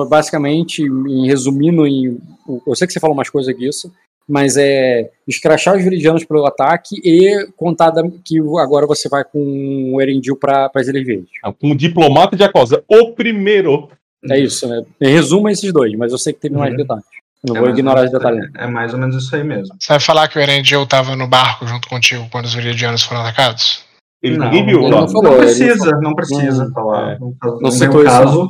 Basicamente, 0.10 0.82
em 0.82 1.28
resumindo, 1.28 1.86
em, 1.86 2.18
eu 2.66 2.76
sei 2.76 2.88
que 2.88 2.94
você 2.94 3.00
falou 3.00 3.16
mais 3.16 3.30
coisa 3.30 3.54
que 3.54 3.64
isso, 3.68 3.94
mas 4.28 4.58
é 4.58 5.12
escrachar 5.28 5.78
os 5.78 5.84
viridianos 5.84 6.24
pelo 6.24 6.48
ataque 6.48 6.96
e 7.04 7.48
contar 7.56 7.92
da- 7.92 8.02
que 8.26 8.40
agora 8.60 8.88
você 8.88 9.08
vai 9.08 9.24
com 9.24 9.92
o 9.94 10.02
Erendil 10.02 10.36
para 10.36 10.72
as 10.74 10.88
Ilhas 10.88 11.06
Verdes. 11.06 11.30
não. 11.44 11.56
Um 11.62 11.76
diplomata 11.76 12.36
de 12.36 12.44
Acosa. 12.44 12.84
O 12.88 13.12
primeiro. 13.14 13.88
É 14.28 14.40
isso, 14.40 14.68
né? 14.68 14.82
Em 15.00 15.12
resumo, 15.12 15.48
esses 15.48 15.72
dois, 15.72 15.94
mas 15.96 16.12
eu 16.12 16.18
sei 16.18 16.34
que 16.34 16.40
teve 16.40 16.56
mais 16.56 16.72
Uhum. 16.72 16.78
detalhes. 16.78 17.06
Não 17.48 17.56
É 17.58 17.60
vou 17.60 17.70
ignorar 17.70 18.06
os 18.06 18.12
detalhes. 18.12 18.50
É 18.58 18.66
mais 18.66 18.94
ou 18.94 19.00
menos 19.00 19.16
isso 19.24 19.36
aí 19.36 19.44
mesmo. 19.44 19.76
Você 19.80 19.90
vai 19.90 20.00
falar 20.00 20.28
que 20.30 20.40
o 20.40 20.42
Erendil 20.42 20.88
tava 20.88 21.16
no 21.16 21.28
barco 21.28 21.68
junto 21.68 21.88
contigo 21.88 22.26
quando 22.32 22.46
os 22.46 22.56
viridianos 22.56 23.04
foram 23.04 23.22
atacados? 23.22 23.84
Ele, 24.24 24.38
Não, 24.38 24.46
ninguém 24.46 24.66
viu 24.66 24.80
ele 24.82 24.90
não 24.90 25.08
falou, 25.08 25.24
Não 25.24 25.34
ele 25.34 25.42
precisa, 25.42 26.00
não 26.02 26.16
precisa 26.16 26.64
Hum, 26.66 26.72
falar. 26.74 27.12
é. 27.12 27.20
Não, 27.20 27.36
não, 27.44 27.60
Não 27.60 27.72
citou 27.72 28.02
isso, 28.02 28.10
caso. 28.12 28.50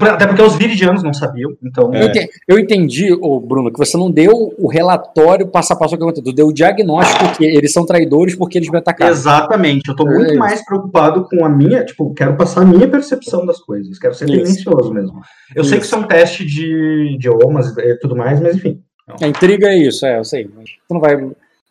Até 0.00 0.26
porque 0.26 0.42
os 0.42 0.56
viridianos 0.56 1.00
não 1.04 1.14
sabiam, 1.14 1.52
então. 1.64 1.94
É. 1.94 2.02
Eu, 2.02 2.06
ente- 2.08 2.28
eu 2.48 2.58
entendi, 2.58 3.12
ô 3.12 3.38
Bruno, 3.40 3.72
que 3.72 3.78
você 3.78 3.96
não 3.96 4.10
deu 4.10 4.52
o 4.58 4.66
relatório 4.66 5.46
passo 5.46 5.72
a 5.72 5.76
passo 5.76 5.94
do 5.94 5.98
que 5.98 6.02
aconteceu. 6.02 6.24
Tu 6.24 6.34
deu 6.34 6.48
o 6.48 6.52
diagnóstico 6.52 7.36
que 7.36 7.44
eles 7.44 7.72
são 7.72 7.86
traidores 7.86 8.34
porque 8.34 8.58
eles 8.58 8.68
me 8.68 8.78
atacaram. 8.78 9.12
Exatamente, 9.12 9.88
eu 9.88 9.94
É 10.06 10.10
muito 10.12 10.30
isso. 10.30 10.38
mais 10.40 10.64
preocupado 10.64 11.28
com 11.30 11.44
a 11.44 11.48
minha, 11.48 11.84
tipo, 11.84 12.12
quero 12.14 12.36
passar 12.36 12.62
a 12.62 12.64
minha 12.64 12.88
percepção 12.88 13.46
das 13.46 13.60
coisas, 13.60 13.96
quero 13.96 14.12
ser 14.12 14.24
Isso. 14.28 14.36
tendencioso 14.38 14.92
mesmo. 14.92 15.20
Eu 15.54 15.62
sei 15.62 15.78
que 15.78 15.84
Isso. 15.84 15.94
isso 15.94 16.02
é 16.02 16.04
um 16.04 16.08
teste 16.08 16.44
de 16.44 17.12
idiomas 17.14 17.68
e 17.78 17.94
tudo 18.00 18.16
mais, 18.16 18.40
mas 18.40 18.56
enfim. 18.56 18.80
A 19.22 19.26
intriga 19.28 19.68
é 19.68 19.78
isso, 19.78 20.04
é, 20.04 20.18
eu 20.18 20.24
sei. 20.24 20.50
Mas 20.52 20.68
tu 20.88 20.94
não 20.94 21.00
vai 21.00 21.16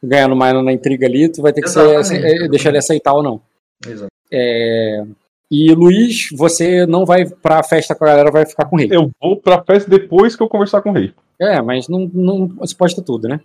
ganhar 0.03 0.27
no 0.27 0.35
mais 0.35 0.53
na 0.64 0.72
intriga 0.74 1.06
ali, 1.07 1.30
tu 1.30 1.41
vai 1.41 1.51
ter 1.53 1.61
que 1.61 1.69
ser, 1.69 2.15
é, 2.15 2.48
deixar 2.48 2.69
ele 2.69 2.77
aceitar 2.77 3.14
ou 3.14 3.24
não. 3.24 3.41
Exato. 3.88 4.11
É, 4.32 5.03
e 5.51 5.72
Luiz, 5.74 6.30
você 6.35 6.85
não 6.85 7.06
vai 7.06 7.25
pra 7.25 7.61
festa 7.64 7.93
com 7.95 8.03
a 8.03 8.07
galera, 8.07 8.32
vai 8.32 8.45
ficar 8.45 8.65
com 8.65 8.75
o 8.75 8.80
rei. 8.80 8.90
Eu 8.91 9.09
vou 9.22 9.38
pra 9.38 9.64
festa 9.64 9.90
depois 9.90 10.35
que 10.35 10.41
eu 10.43 10.49
conversar 10.49 10.82
com 10.82 10.90
o 10.90 10.93
rei. 10.93 11.14
É, 11.40 11.61
mas 11.61 11.88
não, 11.88 12.09
não 12.14 12.48
você 12.48 12.74
pode 12.75 12.95
ter 12.95 13.01
tudo, 13.03 13.27
né? 13.27 13.40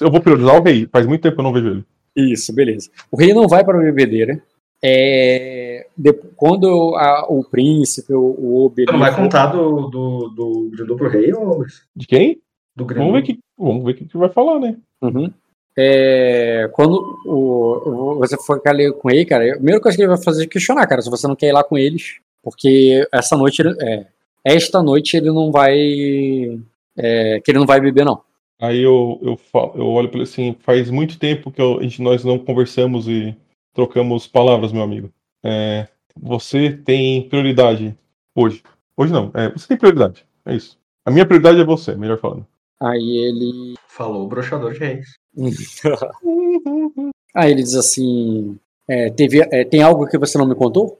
Eu 0.00 0.10
vou 0.10 0.20
priorizar 0.20 0.58
o 0.58 0.62
rei. 0.62 0.88
Faz 0.90 1.06
muito 1.06 1.22
tempo 1.22 1.34
que 1.36 1.40
eu 1.40 1.44
não 1.44 1.52
vejo 1.52 1.66
ele. 1.68 1.84
Isso, 2.32 2.52
beleza. 2.54 2.90
O 3.10 3.16
rei 3.16 3.32
não 3.32 3.46
vai 3.46 3.64
para 3.64 3.78
a 3.78 3.82
bebedeira. 3.82 4.42
É, 4.82 5.86
de- 5.96 6.12
quando 6.36 6.94
a- 6.96 7.26
o 7.28 7.44
príncipe, 7.44 8.14
o, 8.14 8.20
o 8.38 8.64
Obi. 8.64 8.86
Tu 8.86 8.92
não 8.92 8.98
vai 8.98 9.14
contar 9.14 9.46
do, 9.46 9.88
do, 9.88 10.28
do 10.30 10.70
Grindu 10.72 10.96
pro 10.96 11.08
rei, 11.08 11.32
ou 11.34 11.58
Luiz? 11.58 11.82
De 11.94 12.06
quem? 12.06 12.40
Do 12.76 12.84
Grindu? 12.84 13.06
Vamos 13.06 13.20
ver 13.20 13.26
que, 13.26 13.38
vamos 13.58 13.84
ver 13.84 13.92
o 13.92 13.94
que 13.94 14.16
vai 14.18 14.28
falar, 14.28 14.58
né? 14.58 14.76
Uhum. 15.02 15.32
É, 15.76 16.68
quando 16.72 17.18
o, 17.24 18.16
você 18.18 18.36
for 18.36 18.58
ficar 18.58 18.70
ali 18.70 18.92
com 18.92 19.10
ele, 19.10 19.24
cara, 19.24 19.50
a 19.52 19.54
primeira 19.56 19.80
coisa 19.80 19.96
que 19.96 20.02
ele 20.02 20.08
vai 20.14 20.22
fazer 20.22 20.44
é 20.44 20.46
questionar, 20.46 20.86
cara, 20.86 21.00
se 21.00 21.10
você 21.10 21.26
não 21.26 21.36
quer 21.36 21.48
ir 21.48 21.52
lá 21.52 21.62
com 21.64 21.78
eles, 21.78 22.18
porque 22.42 23.06
essa 23.12 23.36
noite, 23.36 23.62
ele- 23.62 23.76
é, 23.80 24.06
esta 24.44 24.82
noite 24.82 25.16
ele 25.16 25.30
não 25.30 25.50
vai, 25.52 25.78
é, 26.96 27.40
que 27.40 27.50
ele 27.50 27.58
não 27.58 27.66
vai 27.66 27.80
beber 27.80 28.04
não. 28.04 28.20
Aí 28.60 28.82
eu, 28.82 29.18
eu, 29.22 29.36
falo, 29.36 29.72
eu 29.76 29.86
olho 29.86 30.08
para 30.08 30.18
ele 30.18 30.24
assim, 30.28 30.54
faz 30.60 30.90
muito 30.90 31.18
tempo 31.18 31.50
que 31.50 31.60
eu- 31.62 31.78
a 31.78 31.82
gente, 31.82 32.02
nós 32.02 32.24
não 32.24 32.38
conversamos 32.38 33.08
e 33.08 33.34
trocamos 33.72 34.26
palavras, 34.26 34.72
meu 34.72 34.82
amigo. 34.82 35.10
É, 35.42 35.86
você 36.20 36.70
tem 36.70 37.22
prioridade 37.28 37.96
hoje. 38.34 38.62
Hoje 38.96 39.12
não, 39.12 39.30
é, 39.34 39.48
você 39.48 39.68
tem 39.68 39.78
prioridade. 39.78 40.26
É 40.44 40.54
isso. 40.54 40.76
A 41.06 41.10
minha 41.10 41.24
prioridade 41.24 41.58
é 41.60 41.64
você, 41.64 41.94
melhor 41.94 42.18
falando. 42.18 42.46
Aí 42.82 43.18
ele, 43.18 43.74
Falou 43.88 44.24
o 44.24 44.28
broxador 44.28 44.72
de 44.72 44.78
reis. 44.78 45.14
Aí 47.34 47.50
ele 47.50 47.62
diz 47.62 47.74
assim: 47.74 48.58
é, 48.88 49.10
teve, 49.10 49.40
é, 49.52 49.64
tem 49.64 49.82
algo 49.82 50.06
que 50.06 50.18
você 50.18 50.38
não 50.38 50.48
me 50.48 50.54
contou? 50.54 50.98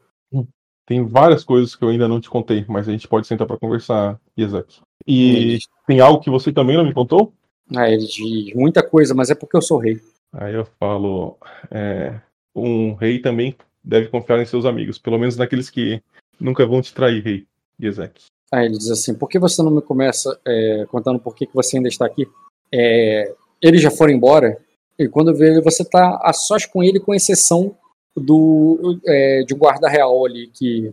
Tem 0.86 1.07
várias 1.07 1.44
coisas 1.44 1.75
que 1.76 1.84
eu 1.84 1.89
ainda 1.89 2.09
não 2.09 2.20
te 2.20 2.28
contei, 2.28 2.65
mas 2.68 2.89
a 2.89 2.92
gente 2.92 3.07
pode 3.09 3.26
sentar 3.26 3.47
pra 3.47 3.57
conversar, 3.57 4.20
Isaac. 4.36 4.81
E 5.07 5.59
tem 5.86 6.00
algo 6.00 6.20
que 6.20 6.28
você 6.28 6.52
também 6.52 6.76
não 6.76 6.84
me 6.84 6.92
contou? 6.92 7.33
Aí 7.75 7.94
ele 7.94 8.07
diz: 8.07 8.55
muita 8.55 8.83
coisa, 8.83 9.15
mas 9.15 9.31
é 9.31 9.34
porque 9.34 9.57
eu 9.57 9.62
sou 9.62 9.78
rei. 9.78 10.00
Aí 10.33 10.55
eu 10.55 10.65
falo, 10.78 11.39
é, 11.70 12.20
um 12.55 12.94
rei 12.94 13.18
também 13.18 13.57
deve 13.83 14.09
confiar 14.09 14.41
em 14.41 14.47
seus 14.47 14.65
amigos, 14.65 14.99
pelo 14.99 15.18
menos 15.18 15.36
naqueles 15.36 15.70
que 15.70 16.02
nunca 16.39 16.67
vão 16.67 16.83
te 16.83 16.92
trair, 16.94 17.23
rei 17.23 17.47
Isaac. 17.78 18.23
Aí 18.53 18.67
ele 18.67 18.77
diz 18.79 18.91
assim: 18.91 19.15
por 19.15 19.29
que 19.29 19.39
você 19.39 19.62
não 19.62 19.70
me 19.70 19.81
começa 19.83 20.39
é, 20.47 20.87
contando 20.91 21.19
por 21.19 21.35
que, 21.35 21.47
que 21.47 21.55
você 21.55 21.77
ainda 21.77 21.89
está 21.89 22.07
aqui? 22.07 22.27
É, 22.73 23.33
eles 23.62 23.81
já 23.83 23.91
foram 23.91 24.12
embora, 24.12 24.59
e 24.99 25.09
quando 25.09 25.35
vê 25.35 25.51
ele, 25.51 25.61
você 25.61 25.83
está 25.83 26.19
a 26.23 26.33
sós 26.33 26.67
com 26.67 26.83
ele, 26.83 27.01
com 27.01 27.15
exceção 27.15 27.77
do 28.17 28.99
é, 29.07 29.43
de 29.47 29.55
um 29.55 29.59
guarda 29.59 29.89
real 29.89 30.25
ali, 30.27 30.49
que 30.49 30.93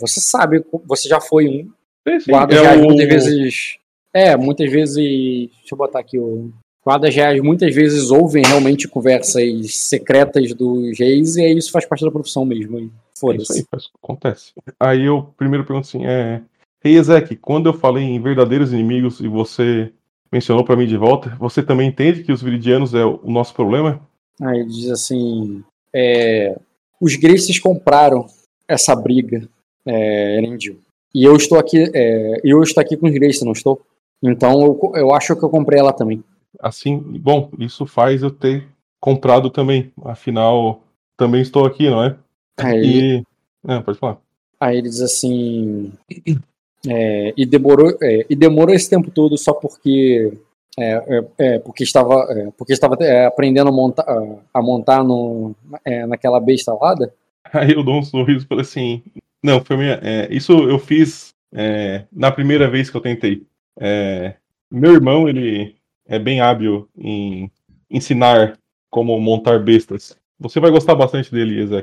você 0.00 0.20
sabe, 0.20 0.64
você 0.86 1.08
já 1.08 1.20
foi 1.20 1.46
um. 1.46 1.70
Sim, 2.20 2.30
Guardas 2.30 2.58
é 2.58 2.62
reais 2.62 2.80
o- 2.80 2.84
muitas 2.84 3.06
vezes. 3.08 3.78
É, 4.14 4.34
muitas 4.36 4.70
vezes. 4.72 4.96
Deixa 4.96 5.72
eu 5.74 5.78
botar 5.78 5.98
aqui 6.00 6.18
o. 6.18 6.50
Guardas 6.84 7.14
reais 7.14 7.38
muitas 7.42 7.74
vezes 7.74 8.10
ouvem 8.10 8.42
realmente 8.46 8.88
conversas 8.88 9.74
secretas 9.76 10.54
dos 10.54 10.98
reis, 10.98 11.36
e 11.36 11.42
aí 11.44 11.58
isso 11.58 11.70
faz 11.70 11.84
parte 11.84 12.02
da 12.02 12.10
profissão 12.10 12.46
mesmo. 12.46 12.78
e 12.78 12.84
É 12.84 12.86
Isso 12.86 12.92
Foda-se. 13.20 13.58
aí, 13.58 13.64
faz- 13.70 13.90
acontece. 14.02 14.52
Aí 14.80 15.04
eu 15.04 15.22
primeiro 15.36 15.66
pergunto 15.66 15.86
assim, 15.86 16.06
é... 16.06 16.40
Rei 16.80 16.96
Ezek, 16.96 17.36
quando 17.36 17.68
eu 17.68 17.72
falei 17.72 18.04
em 18.04 18.20
verdadeiros 18.20 18.72
inimigos 18.72 19.20
e 19.20 19.28
você 19.28 19.92
mencionou 20.30 20.64
pra 20.64 20.76
mim 20.76 20.86
de 20.86 20.96
volta, 20.96 21.34
você 21.38 21.62
também 21.62 21.88
entende 21.88 22.22
que 22.22 22.32
os 22.32 22.42
viridianos 22.42 22.94
é 22.94 23.04
o 23.04 23.20
nosso 23.24 23.54
problema? 23.54 24.00
Aí 24.40 24.60
ele 24.60 24.68
diz 24.68 24.90
assim: 24.90 25.64
é, 25.92 26.56
os 27.00 27.16
Graces 27.16 27.58
compraram 27.58 28.26
essa 28.66 28.94
briga, 28.94 29.48
é, 29.84 30.36
Erendil. 30.38 30.78
E 31.14 31.24
eu 31.24 31.34
estou 31.34 31.58
aqui, 31.58 31.90
é, 31.94 32.40
eu 32.44 32.62
estou 32.62 32.80
aqui 32.80 32.96
com 32.96 33.06
os 33.08 33.14
Graces, 33.14 33.42
não 33.42 33.52
estou? 33.52 33.80
Então 34.22 34.62
eu, 34.62 34.92
eu 34.94 35.14
acho 35.14 35.34
que 35.34 35.44
eu 35.44 35.50
comprei 35.50 35.80
ela 35.80 35.92
também. 35.92 36.22
Assim, 36.60 36.98
bom, 36.98 37.50
isso 37.58 37.86
faz 37.86 38.22
eu 38.22 38.30
ter 38.30 38.66
comprado 39.00 39.50
também. 39.50 39.92
Afinal, 40.04 40.82
também 41.16 41.40
estou 41.40 41.64
aqui, 41.64 41.88
não 41.88 42.04
é? 42.04 42.16
Aí, 42.58 43.18
E... 43.18 43.24
É, 43.66 43.80
pode 43.80 43.98
falar. 43.98 44.18
aí 44.60 44.78
ele 44.78 44.88
diz 44.88 45.00
assim: 45.00 45.92
é, 46.86 47.32
e 47.36 47.44
demorou, 47.46 47.96
é, 48.02 48.26
e 48.28 48.36
demorou 48.36 48.74
esse 48.74 48.88
tempo 48.88 49.10
todo 49.10 49.36
só 49.36 49.52
porque 49.52 50.32
é, 50.78 50.92
é, 50.92 51.24
é, 51.38 51.58
porque 51.58 51.82
estava, 51.82 52.26
é, 52.30 52.50
porque 52.56 52.72
estava 52.72 52.96
é, 53.00 53.26
aprendendo 53.26 53.68
a 53.68 53.72
montar, 53.72 54.04
a 54.54 54.62
montar 54.62 55.02
no, 55.02 55.54
é, 55.84 56.06
naquela 56.06 56.38
besta 56.40 56.70
alada? 56.72 57.12
Aí 57.52 57.72
eu 57.72 57.82
dou 57.82 57.98
um 57.98 58.02
sorriso 58.02 58.44
e 58.44 58.48
falo 58.48 58.60
assim, 58.60 59.02
não, 59.42 59.64
foi 59.64 59.76
minha... 59.76 60.00
isso 60.30 60.52
eu 60.52 60.78
fiz 60.78 61.34
na 62.12 62.30
primeira 62.30 62.68
vez 62.70 62.90
que 62.90 62.96
eu 62.96 63.00
tentei. 63.00 63.42
Meu 64.70 64.92
irmão, 64.92 65.28
ele 65.28 65.74
é 66.06 66.18
bem 66.18 66.40
hábil 66.40 66.88
em 66.96 67.50
ensinar 67.90 68.58
como 68.90 69.18
montar 69.18 69.58
bestas. 69.58 70.16
Você 70.38 70.60
vai 70.60 70.70
gostar 70.70 70.94
bastante 70.94 71.32
dele, 71.32 71.58
ele 71.60 71.74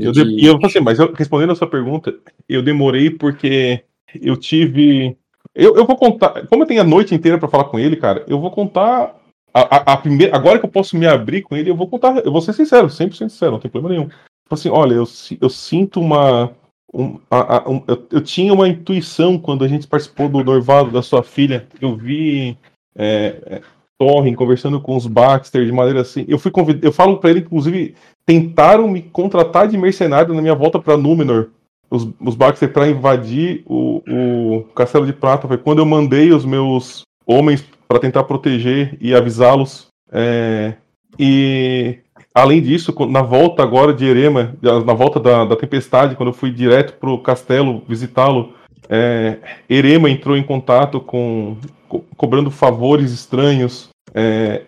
Eu 0.00 0.12
de- 0.12 0.22
E 0.40 0.46
eu 0.46 0.54
falei 0.54 0.66
assim, 0.68 0.80
mas 0.80 0.98
eu- 0.98 1.12
respondendo 1.12 1.52
a 1.52 1.56
sua 1.56 1.66
pergunta, 1.66 2.14
eu 2.48 2.62
demorei 2.62 3.10
porque 3.10 3.82
eu 4.20 4.36
tive. 4.36 5.16
Eu, 5.54 5.76
eu 5.76 5.84
vou 5.86 5.96
contar. 5.96 6.46
Como 6.46 6.62
eu 6.62 6.66
tenho 6.66 6.80
a 6.80 6.84
noite 6.84 7.14
inteira 7.14 7.38
pra 7.38 7.48
falar 7.48 7.64
com 7.64 7.78
ele, 7.78 7.96
cara, 7.96 8.24
eu 8.28 8.40
vou 8.40 8.50
contar. 8.50 9.14
A, 9.54 9.60
a- 9.76 9.92
a 9.92 9.96
primeira, 9.98 10.34
agora 10.34 10.58
que 10.58 10.64
eu 10.64 10.70
posso 10.70 10.96
me 10.96 11.06
abrir 11.06 11.42
com 11.42 11.54
ele, 11.56 11.70
eu 11.70 11.76
vou 11.76 11.86
contar. 11.88 12.16
Eu 12.24 12.32
vou 12.32 12.40
ser 12.40 12.52
sincero, 12.54 12.88
100% 12.88 13.12
sincero, 13.30 13.52
não 13.52 13.60
tem 13.60 13.70
problema 13.70 13.94
nenhum. 13.94 14.08
Tipo 14.08 14.54
assim, 14.54 14.70
olha, 14.70 14.94
eu, 14.94 15.04
eu 15.40 15.48
sinto 15.50 16.00
uma. 16.00 16.50
um- 16.92 17.18
a- 17.30 17.68
um- 17.70 17.82
eu, 17.86 18.06
eu 18.12 18.20
tinha 18.22 18.52
uma 18.52 18.68
intuição 18.68 19.38
quando 19.38 19.64
a 19.64 19.68
gente 19.68 19.86
participou 19.86 20.28
do 20.28 20.42
noivado 20.42 20.90
da 20.90 21.02
sua 21.02 21.22
filha. 21.22 21.66
Eu 21.80 21.96
vi. 21.96 22.56
É, 22.96 23.36
é, 23.46 23.60
Torren 23.98 24.34
conversando 24.34 24.80
com 24.80 24.96
os 24.96 25.06
Baxter 25.06 25.64
de 25.64 25.70
maneira 25.70 26.00
assim. 26.00 26.24
Eu 26.26 26.38
fui 26.38 26.50
convidado. 26.50 26.84
Eu 26.86 26.92
falo 26.92 27.18
pra 27.18 27.30
ele, 27.30 27.40
inclusive, 27.40 27.94
tentaram 28.26 28.88
me 28.88 29.00
contratar 29.02 29.68
de 29.68 29.78
mercenário 29.78 30.34
na 30.34 30.42
minha 30.42 30.54
volta 30.54 30.78
pra 30.80 30.96
Númenor. 30.96 31.50
Os, 31.92 32.08
os 32.20 32.34
Baxter 32.34 32.72
para 32.72 32.88
invadir 32.88 33.62
o, 33.66 34.02
o 34.08 34.62
Castelo 34.74 35.04
de 35.04 35.12
Prata. 35.12 35.46
Foi 35.46 35.58
quando 35.58 35.80
eu 35.80 35.86
mandei 35.86 36.32
os 36.32 36.44
meus 36.44 37.02
homens 37.26 37.62
para 37.86 37.98
tentar 37.98 38.24
proteger 38.24 38.96
e 38.98 39.14
avisá-los. 39.14 39.88
É, 40.10 40.74
e 41.18 41.98
além 42.34 42.62
disso, 42.62 42.94
na 43.10 43.20
volta 43.20 43.62
agora 43.62 43.92
de 43.92 44.06
Erema, 44.06 44.54
na 44.62 44.94
volta 44.94 45.20
da, 45.20 45.44
da 45.44 45.54
tempestade, 45.54 46.16
quando 46.16 46.30
eu 46.30 46.34
fui 46.34 46.50
direto 46.50 46.94
pro 46.98 47.18
castelo 47.18 47.82
visitá-lo, 47.86 48.54
é, 48.88 49.38
Erema 49.68 50.08
entrou 50.08 50.34
em 50.36 50.42
contato 50.42 50.98
com 50.98 51.58
co- 51.88 52.04
cobrando 52.16 52.50
favores 52.50 53.12
estranhos. 53.12 53.90
É, 54.14 54.62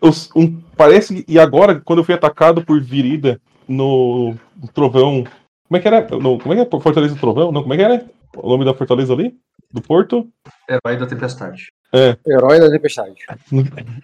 os- 0.00 0.30
um- 0.34 0.60
parece 0.76 1.24
e 1.28 1.38
agora 1.38 1.80
quando 1.84 2.00
eu 2.00 2.04
fui 2.04 2.14
atacado 2.14 2.64
por 2.64 2.80
Virida 2.80 3.40
no, 3.68 4.34
no 4.60 4.68
Trovão, 4.72 5.24
como 5.74 5.76
é 5.76 5.80
que 5.80 5.88
era? 5.88 6.18
No, 6.18 6.38
como 6.38 6.52
é 6.54 6.56
que 6.64 6.76
é? 6.76 6.80
Fortaleza 6.80 7.14
do 7.14 7.20
Trovão? 7.20 7.50
Não, 7.50 7.62
como 7.62 7.74
é 7.74 7.76
que 7.76 7.82
era? 7.82 8.04
O 8.36 8.48
nome 8.48 8.64
da 8.64 8.74
fortaleza 8.74 9.12
ali? 9.12 9.34
Do 9.72 9.82
Porto? 9.82 10.28
Herói 10.68 10.96
da 10.96 11.06
Tempestade. 11.06 11.72
herói 12.26 12.60
da 12.60 12.70
tempestade. 12.70 13.16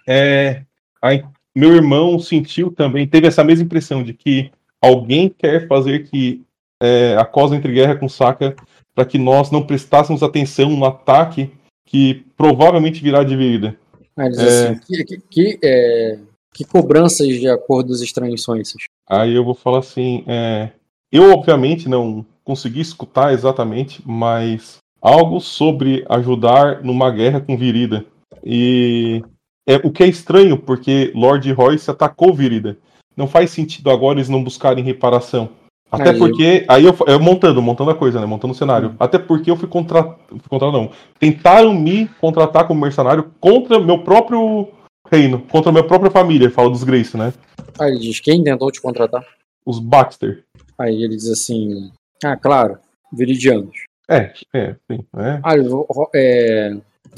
É, 0.07 0.63
aí, 1.01 1.23
meu 1.55 1.75
irmão 1.75 2.19
sentiu 2.19 2.73
também, 2.73 3.07
teve 3.07 3.29
essa 3.29 3.45
mesma 3.45 3.65
impressão 3.65 4.03
de 4.03 4.13
que 4.15 4.51
alguém 4.83 5.29
quer 5.29 5.69
fazer 5.69 6.09
que 6.09 6.43
é, 6.83 7.17
a 7.17 7.25
Cosa 7.25 7.55
entre 7.55 7.73
guerra 7.73 7.95
com 7.95 8.09
Saka 8.09 8.57
para 8.95 9.05
que 9.05 9.19
nós 9.19 9.53
não 9.53 9.65
prestássemos 9.65 10.23
atenção 10.25 10.71
no 10.71 10.85
ataque 10.85 11.53
que 11.87 12.25
provavelmente 12.37 13.01
virá 13.01 13.23
de. 13.23 13.35
Aí 13.35 14.27
ele 14.27 14.31
diz 14.31 14.41
É. 14.41 14.69
assim, 14.71 14.81
que, 14.87 15.05
que, 15.05 15.21
que, 15.31 15.59
é, 15.63 16.19
que 16.53 16.65
cobranças 16.65 17.29
de 17.29 17.49
acordos 17.49 18.03
estranhos 18.03 18.43
são 18.43 18.57
essas? 18.57 18.83
Aí 19.09 19.35
eu 19.35 19.45
vou 19.45 19.55
falar 19.55 19.79
assim, 19.79 20.25
é, 20.27 20.71
eu 21.13 21.33
obviamente 21.33 21.89
não 21.89 22.25
consegui 22.45 22.81
escutar 22.81 23.33
exatamente, 23.33 24.03
mas 24.05 24.79
algo 25.01 25.41
sobre 25.41 26.05
ajudar 26.09 26.83
numa 26.83 27.11
guerra 27.11 27.41
com 27.41 27.57
Virida. 27.57 28.05
E 28.45 29.23
é 29.67 29.77
o 29.77 29.91
que 29.91 30.03
é 30.03 30.07
estranho, 30.07 30.57
porque 30.59 31.13
Lord 31.15 31.51
Royce 31.53 31.91
atacou 31.91 32.35
Virida. 32.35 32.77
Não 33.17 33.27
faz 33.27 33.51
sentido 33.51 33.91
agora 33.91 34.19
eles 34.19 34.29
não 34.29 34.43
buscarem 34.43 34.85
reparação. 34.85 35.51
Até 35.91 36.11
Aí 36.11 36.15
eu- 36.15 36.19
porque. 36.19 36.65
Aí 36.69 36.85
eu, 36.85 36.97
eu 37.07 37.19
montando, 37.19 37.61
montando 37.61 37.91
a 37.91 37.95
coisa, 37.95 38.21
né? 38.21 38.27
Montando 38.27 38.53
o 38.53 38.57
cenário. 38.57 38.95
Até 38.99 39.19
porque 39.19 39.51
eu 39.51 39.57
fui 39.57 39.69
contratado. 39.69 40.17
Contra, 40.49 40.71
não. 40.71 40.91
Tentaram 41.19 41.75
me 41.75 42.07
contratar 42.21 42.67
como 42.67 42.81
mercenário 42.81 43.33
contra 43.41 43.81
meu 43.81 43.99
próprio 43.99 44.69
reino, 45.11 45.41
contra 45.51 45.73
minha 45.73 45.83
própria 45.85 46.11
família, 46.11 46.51
fala 46.51 46.71
dos 46.71 46.85
Grace, 46.85 47.17
né? 47.17 47.33
Aí 47.79 47.91
ele 47.91 47.99
diz, 47.99 48.21
quem 48.21 48.43
tentou 48.45 48.71
te 48.71 48.81
contratar? 48.81 49.25
Os 49.67 49.81
Baxter. 49.81 50.45
Aí 50.81 51.03
ele 51.03 51.15
diz 51.17 51.29
assim, 51.29 51.93
ah, 52.25 52.37
claro, 52.37 52.79
viridianos. 53.13 53.77
É, 54.09 54.33
é, 54.55 54.75
sim. 54.91 55.05
É. 55.15 55.41
O- 55.69 56.11
é, 56.15 56.71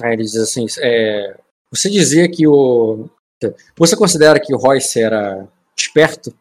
aí 0.03 0.13
ele 0.15 0.25
diz 0.25 0.37
assim, 0.37 0.67
é, 0.81 1.37
você 1.71 1.89
dizia 1.89 2.29
que 2.29 2.47
o... 2.47 3.09
Você 3.77 3.97
considera 3.97 4.41
que 4.41 4.53
o 4.53 4.59
Royce 4.59 5.01
era 5.01 5.47
esperto? 5.79 6.35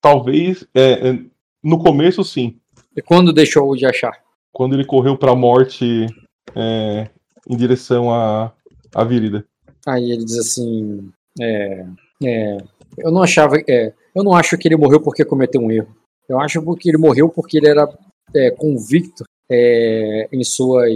Talvez. 0.00 0.66
é, 0.74 1.08
é, 1.10 1.18
no 1.62 1.78
começo, 1.78 2.22
sim. 2.24 2.58
E 2.96 3.02
quando 3.02 3.32
deixou 3.32 3.74
de 3.76 3.86
achar? 3.86 4.20
Quando 4.52 4.74
ele 4.74 4.84
correu 4.84 5.16
pra 5.16 5.34
morte 5.34 6.06
é, 6.54 7.08
em 7.48 7.56
direção 7.56 8.12
à, 8.12 8.52
à 8.94 9.04
Virida. 9.04 9.44
Aí 9.86 10.10
ele 10.10 10.24
diz 10.24 10.38
assim, 10.38 11.10
é, 11.40 11.86
é, 12.24 12.56
eu 12.98 13.10
não 13.12 13.22
achava, 13.22 13.56
é, 13.68 13.92
eu 14.14 14.24
não 14.24 14.32
acho 14.32 14.56
que 14.58 14.66
ele 14.68 14.76
morreu 14.76 15.00
porque 15.00 15.24
cometeu 15.24 15.60
um 15.60 15.70
erro. 15.70 15.95
Eu 16.28 16.40
acho 16.40 16.60
que 16.76 16.88
ele 16.88 16.98
morreu 16.98 17.28
porque 17.28 17.56
ele 17.58 17.68
era 17.68 17.88
é, 18.34 18.50
convicto 18.50 19.24
é, 19.50 20.28
em 20.32 20.42
suas, 20.42 20.90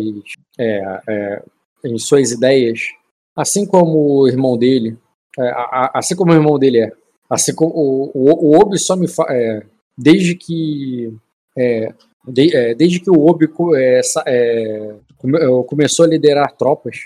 é, 0.59 1.01
é, 1.09 1.43
em 1.85 1.99
suas 1.99 2.31
ideias, 2.33 2.81
assim 3.37 3.65
como 3.67 4.21
o 4.23 4.29
irmão 4.29 4.59
dele, 4.59 4.97
é, 5.39 5.43
a- 5.51 5.69
a- 5.73 5.91
assim 5.95 6.17
como 6.17 6.33
o 6.33 6.35
irmão 6.35 6.59
dele 6.59 6.81
é, 6.81 6.93
assim 7.29 7.55
como 7.55 7.71
o, 7.75 8.11
o, 8.13 8.51
o 8.51 8.61
Obi 8.61 8.79
só 8.79 8.97
me 8.97 9.07
fa, 9.09 9.25
é, 9.31 9.63
desde 9.97 10.35
que 10.35 11.15
de- 12.27 12.75
desde 12.75 13.01
que 13.01 13.11
o 13.11 13.27
Obi 13.27 13.47
come- 15.17 15.65
começou 15.67 16.05
a 16.05 16.09
liderar 16.09 16.57
tropas, 16.57 16.97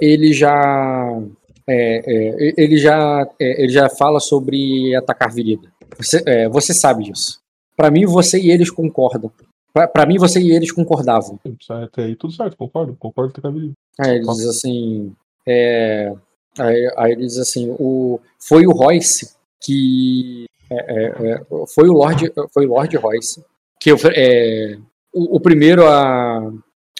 ele 0.00 0.32
já 0.32 1.22
ele 1.68 2.76
já 2.76 3.28
ele 3.40 3.68
já 3.68 3.88
fala 3.88 4.20
sobre 4.20 4.94
atacar 4.94 5.32
Virida. 5.32 5.68
Você, 5.98 6.22
é, 6.26 6.48
você 6.48 6.74
sabe 6.74 7.04
disso. 7.04 7.40
Pra 7.76 7.90
mim, 7.90 8.06
você 8.06 8.40
e 8.40 8.50
eles 8.50 8.70
concordam. 8.70 9.30
Pra- 9.72 9.88
Pra 9.88 10.06
mim, 10.06 10.16
você 10.18 10.40
e 10.40 10.52
eles 10.52 10.72
concordavam. 10.72 11.38
Até 11.68 12.04
aí 12.04 12.16
tudo 12.16 12.32
certo, 12.32 12.56
concordo. 12.56 12.96
Concordo 12.98 13.32
Virida. 13.52 13.74
Aí 14.00 14.16
ele 14.16 14.26
diz 14.26 14.46
assim: 14.46 15.14
é, 15.46 16.12
Aí, 16.58 16.90
aí 16.96 17.12
ele 17.12 17.26
diz 17.26 17.38
assim, 17.38 17.74
o, 17.78 18.18
foi 18.38 18.66
o 18.66 18.72
Royce 18.72 19.34
que 19.62 20.46
é, 20.70 20.74
é, 20.76 21.32
é, 21.32 21.44
foi 21.74 21.88
o 21.88 21.92
Lord 21.92 22.32
foi 22.52 22.66
o 22.66 22.70
Lord 22.70 22.96
Royce 22.96 23.44
que 23.80 23.90
é, 24.14 24.78
o, 25.12 25.36
o 25.36 25.40
primeiro 25.40 25.86
a 25.86 26.50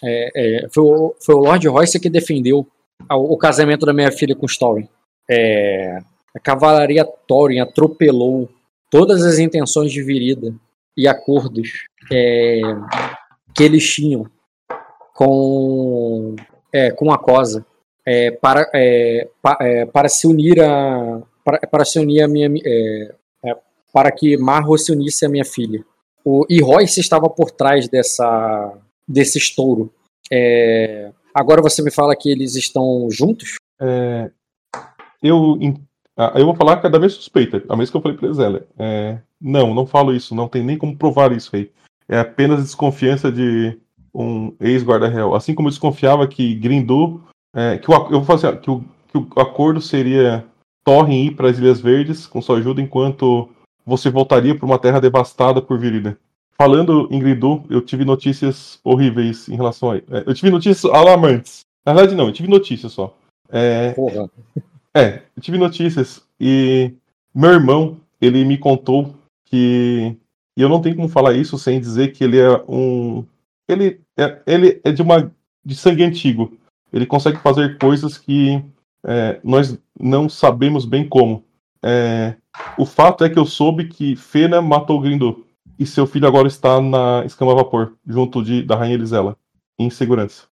é, 0.05 0.65
é, 0.65 0.69
foi, 0.69 0.83
o, 0.85 1.15
foi 1.25 1.35
o 1.35 1.39
Lord 1.39 1.67
Royce 1.69 1.99
que 1.99 2.11
defendeu 2.11 2.67
o, 3.11 3.35
o 3.35 3.39
casamento 3.39 3.87
da 3.87 3.95
minha 3.95 4.13
filha 4.13 4.35
com 4.37 4.45
Story. 4.47 4.89
É, 5.29 5.99
a 6.35 6.39
cavalaria 6.39 7.05
Thorin 7.27 7.61
atropelou 7.61 8.49
todas 8.91 9.25
as 9.25 9.39
intenções 9.39 9.91
de 9.91 10.03
virida 10.03 10.55
e 10.97 11.07
acordos 11.07 11.87
é, 12.11 12.61
que 13.55 13.63
eles 13.63 13.87
tinham 13.93 14.27
com, 15.13 16.37
é, 16.73 16.91
com 16.91 17.13
a 17.13 17.19
Cosa 17.19 17.65
é, 18.05 18.31
para, 18.31 18.71
é, 18.75 19.29
pa, 19.43 19.59
é, 19.61 19.85
para 19.87 20.09
se 20.09 20.27
unir 20.27 20.63
a 20.63 21.23
para, 21.45 21.59
para 21.67 21.85
se 21.85 21.99
unir 21.99 22.23
a 22.23 22.29
minha 22.29 22.49
é, 22.65 23.15
para 23.93 24.13
que 24.13 24.37
Marro 24.37 24.77
se 24.77 24.93
unisse 24.93 25.25
a 25.25 25.29
minha 25.29 25.45
filha. 25.45 25.85
O, 26.25 26.45
e 26.51 26.61
Royce 26.61 27.01
estava 27.01 27.31
por 27.31 27.51
trás 27.51 27.89
dessa 27.89 28.73
desse 29.09 29.39
estouro. 29.39 29.93
agora 31.35 31.63
você 31.63 31.83
me 31.83 31.91
fala 31.91 32.17
que 32.17 32.31
eles 32.31 32.57
estão 32.57 33.09
juntos? 33.11 33.57
eu 35.23 35.57
ah, 36.17 36.33
eu 36.37 36.47
vou 36.47 36.55
falar 36.55 36.79
cada 36.79 36.99
vez 36.99 37.13
suspeita, 37.13 37.63
a 37.69 37.77
mesma 37.77 37.93
que 37.93 37.97
eu 37.97 38.01
falei 38.01 38.17
pra 38.17 38.33
Zélia. 38.33 38.67
É, 38.79 39.19
não, 39.41 39.75
não 39.75 39.87
falo 39.87 40.15
isso, 40.15 40.35
não 40.35 40.49
tem 40.49 40.63
nem 40.63 40.79
como 40.79 40.97
provar 40.97 41.33
isso 41.33 41.55
aí. 41.55 41.71
É 42.09 42.19
apenas 42.19 42.63
desconfiança 42.63 43.31
de 43.31 43.79
um 44.15 44.55
ex-guarda-real. 44.59 45.35
Assim 45.35 45.55
como 45.55 45.69
eu 45.69 45.73
desconfiava 45.73 46.27
que 46.27 46.55
Grindu, 46.55 47.23
é, 47.55 47.77
que 47.77 47.91
o, 47.91 47.95
eu 47.95 48.23
vou 48.23 48.25
fazer 48.25 48.49
assim, 48.49 48.59
que 48.59 48.71
o, 48.71 48.85
que 49.09 49.19
o 49.19 49.41
acordo 49.41 49.81
seria 49.81 50.45
Torren 50.85 51.27
ir 51.27 51.33
para 51.33 51.51
as 51.51 51.59
Ilhas 51.59 51.81
Verdes 51.81 52.27
com 52.27 52.41
sua 52.41 52.59
ajuda, 52.59 52.81
enquanto 52.81 53.51
você 53.85 54.09
voltaria 54.09 54.55
para 54.55 54.67
uma 54.67 54.79
terra 54.79 55.01
devastada 55.01 55.61
por 55.61 55.79
Virida. 55.79 56.19
Falando 56.57 57.09
em 57.11 57.19
Grindu, 57.19 57.65
eu 57.69 57.83
tive 57.83 58.05
notícias 58.05 58.81
horríveis 58.83 59.49
em 59.49 59.57
relação 59.57 59.91
a. 59.91 59.97
É, 59.97 60.03
eu 60.25 60.33
tive 60.33 60.51
notícias 60.51 60.91
alarmantes. 60.91 61.61
Na 61.85 61.93
verdade, 61.93 62.15
não, 62.17 62.27
eu 62.27 62.33
tive 62.33 62.49
notícias 62.49 62.93
só. 62.93 63.15
É, 63.51 63.93
Porra. 63.93 64.31
É, 64.97 65.23
eu 65.37 65.43
tive 65.43 65.59
notícias 65.59 66.23
e 66.41 66.91
meu 67.35 67.51
irmão, 67.51 68.01
ele 68.19 68.43
me 68.47 68.57
contou 68.57 69.15
que 69.45 70.17
e 70.57 70.63
eu 70.63 70.71
não 70.71 70.81
tenho 70.81 70.97
como 70.97 71.09
falar 71.09 71.35
isso 71.35 71.59
sem 71.59 71.79
dizer 71.79 72.13
que 72.13 72.25
ele 72.25 72.39
é 72.39 72.51
um 72.67 73.23
ele 73.69 74.01
é, 74.17 74.41
ele 74.47 74.81
é 74.83 74.91
de 74.91 75.03
uma 75.03 75.31
de 75.63 75.75
sangue 75.75 76.03
antigo. 76.03 76.57
Ele 76.91 77.05
consegue 77.05 77.37
fazer 77.39 77.77
coisas 77.77 78.17
que 78.17 78.63
é, 79.05 79.39
nós 79.45 79.79
não 80.01 80.31
sabemos 80.31 80.87
bem 80.87 81.07
como. 81.07 81.45
É, 81.85 82.35
o 82.79 82.87
fato 82.87 83.23
é 83.23 83.29
que 83.29 83.39
eu 83.39 83.45
soube 83.45 83.89
que 83.89 84.17
Fena 84.17 84.63
matou 84.63 85.01
Grindu 85.01 85.45
e 85.79 85.85
seu 85.85 86.07
filho 86.07 86.27
agora 86.27 86.49
está 86.49 86.81
na 86.81 87.23
escama 87.27 87.53
a 87.53 87.57
vapor 87.57 87.93
junto 88.07 88.43
de, 88.43 88.63
da 88.63 88.77
rainha 88.77 88.95
Elisela 88.95 89.37
em 89.79 89.91
segurança. 89.91 90.45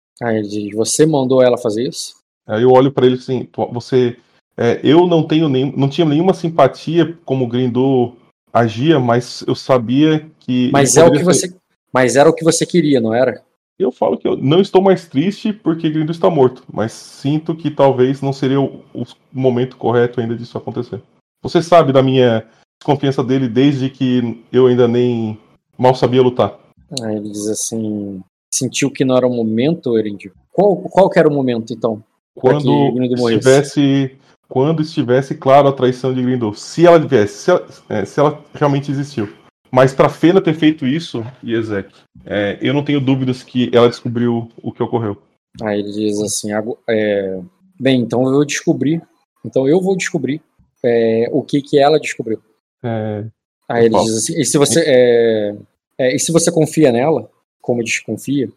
Diz, 0.42 0.76
você 0.76 1.06
mandou 1.06 1.42
ela 1.42 1.58
fazer 1.58 1.88
isso? 1.88 2.16
Aí 2.46 2.64
eu 2.64 2.72
olho 2.72 2.92
para 2.92 3.06
ele 3.06 3.16
assim, 3.16 3.48
você 3.72 4.18
é, 4.58 4.80
eu 4.84 5.08
não 5.08 5.24
tenho 5.24 5.50
nem, 5.50 5.72
não 5.76 5.90
tinha 5.90 6.06
nenhuma 6.06 6.34
simpatia 6.34 7.18
como 7.26 7.46
o 7.46 7.48
Grindu 7.48 8.16
agia, 8.52 9.00
mas 9.00 9.44
eu 9.48 9.56
sabia 9.56 10.30
que. 10.40 10.70
Mas 10.72 10.96
é 10.96 11.04
o 11.04 11.12
que 11.12 11.20
ser... 11.20 11.24
você, 11.24 11.56
mas 11.92 12.16
era 12.16 12.30
o 12.30 12.34
que 12.34 12.44
você 12.44 12.66
queria, 12.66 13.02
não 13.02 13.14
era? 13.14 13.42
Eu 13.78 13.92
falo 13.92 14.18
que 14.18 14.28
eu 14.28 14.38
não 14.38 14.62
estou 14.62 14.82
mais 14.82 15.08
triste 15.08 15.52
porque 15.52 15.90
Grindu 15.90 16.12
está 16.12 16.30
morto, 16.30 16.64
mas 16.72 16.92
sinto 16.92 17.56
que 17.56 17.72
talvez 17.72 18.22
não 18.22 18.32
seria 18.32 18.62
o, 18.62 18.84
o 18.94 19.04
momento 19.32 19.78
correto 19.78 20.22
ainda 20.22 20.36
disso 20.36 20.58
acontecer. 20.58 21.02
Você 21.42 21.62
sabe 21.62 21.92
da 21.92 22.04
minha 22.04 22.46
desconfiança 22.80 23.24
dele 23.24 23.50
desde 23.50 23.90
que 23.90 24.44
eu 24.52 24.68
ainda 24.68 24.88
nem 24.88 25.38
mal 25.78 25.96
sabia 25.96 26.22
lutar. 26.22 26.58
Ah, 27.02 27.12
ele 27.12 27.30
diz 27.30 27.48
assim, 27.48 28.22
sentiu 28.54 28.92
que 28.92 29.04
não 29.04 29.18
era 29.18 29.28
o 29.28 29.34
momento, 29.34 29.98
Erindio. 29.98 30.32
Qual, 30.52 30.78
qual 30.78 31.10
que 31.10 31.18
era 31.18 31.28
o 31.28 31.34
momento, 31.34 31.74
então? 31.74 32.04
Quando 32.36 32.94
estivesse 33.30 34.16
quando 34.54 34.84
estivesse 34.84 35.34
claro 35.34 35.68
a 35.68 35.74
traição 35.74 36.14
de 36.14 36.22
Grindor. 36.22 36.56
Se 36.56 36.86
ela 36.86 37.02
tivesse, 37.02 37.38
se 37.38 37.50
ela, 37.50 37.68
é, 37.90 38.06
se 38.06 38.20
ela 38.20 38.40
realmente 38.54 38.92
existiu. 38.92 39.28
Mas 39.72 39.96
para 39.96 40.10
Fena 40.10 40.40
ter 40.40 40.54
feito 40.54 40.86
isso, 40.86 41.26
e 41.42 41.56
Ezek, 41.56 41.92
é, 42.24 42.60
eu 42.62 42.72
não 42.72 42.84
tenho 42.84 43.02
dúvidas 43.02 43.42
que 43.42 43.72
ela 43.74 43.90
descobriu 43.90 44.52
o 44.62 44.72
que 44.72 44.84
ocorreu. 44.84 45.20
Aí 45.60 45.80
ele 45.80 45.92
diz 45.92 46.22
assim: 46.22 46.50
é, 46.88 47.40
bem, 47.80 48.02
então 48.02 48.24
eu 48.26 48.32
vou 48.32 48.46
descobrir. 48.46 49.02
Então 49.44 49.68
eu 49.68 49.82
vou 49.82 49.98
descobrir 49.98 50.40
é, 50.86 51.28
o 51.32 51.42
que 51.42 51.60
que 51.60 51.80
ela 51.80 52.00
descobriu. 52.00 52.40
É, 52.84 53.26
Aí 53.68 53.86
ele 53.86 54.00
diz 54.04 54.18
assim: 54.18 54.40
e 54.40 54.46
se 54.46 54.60
você 54.60 54.84
é, 54.86 55.56
é, 55.98 56.16
e 56.16 56.20
se 56.20 56.32
você 56.32 56.52
confia 56.52 56.92
nela, 56.92 57.28
como 57.60 57.84
desconfia, 57.84 58.52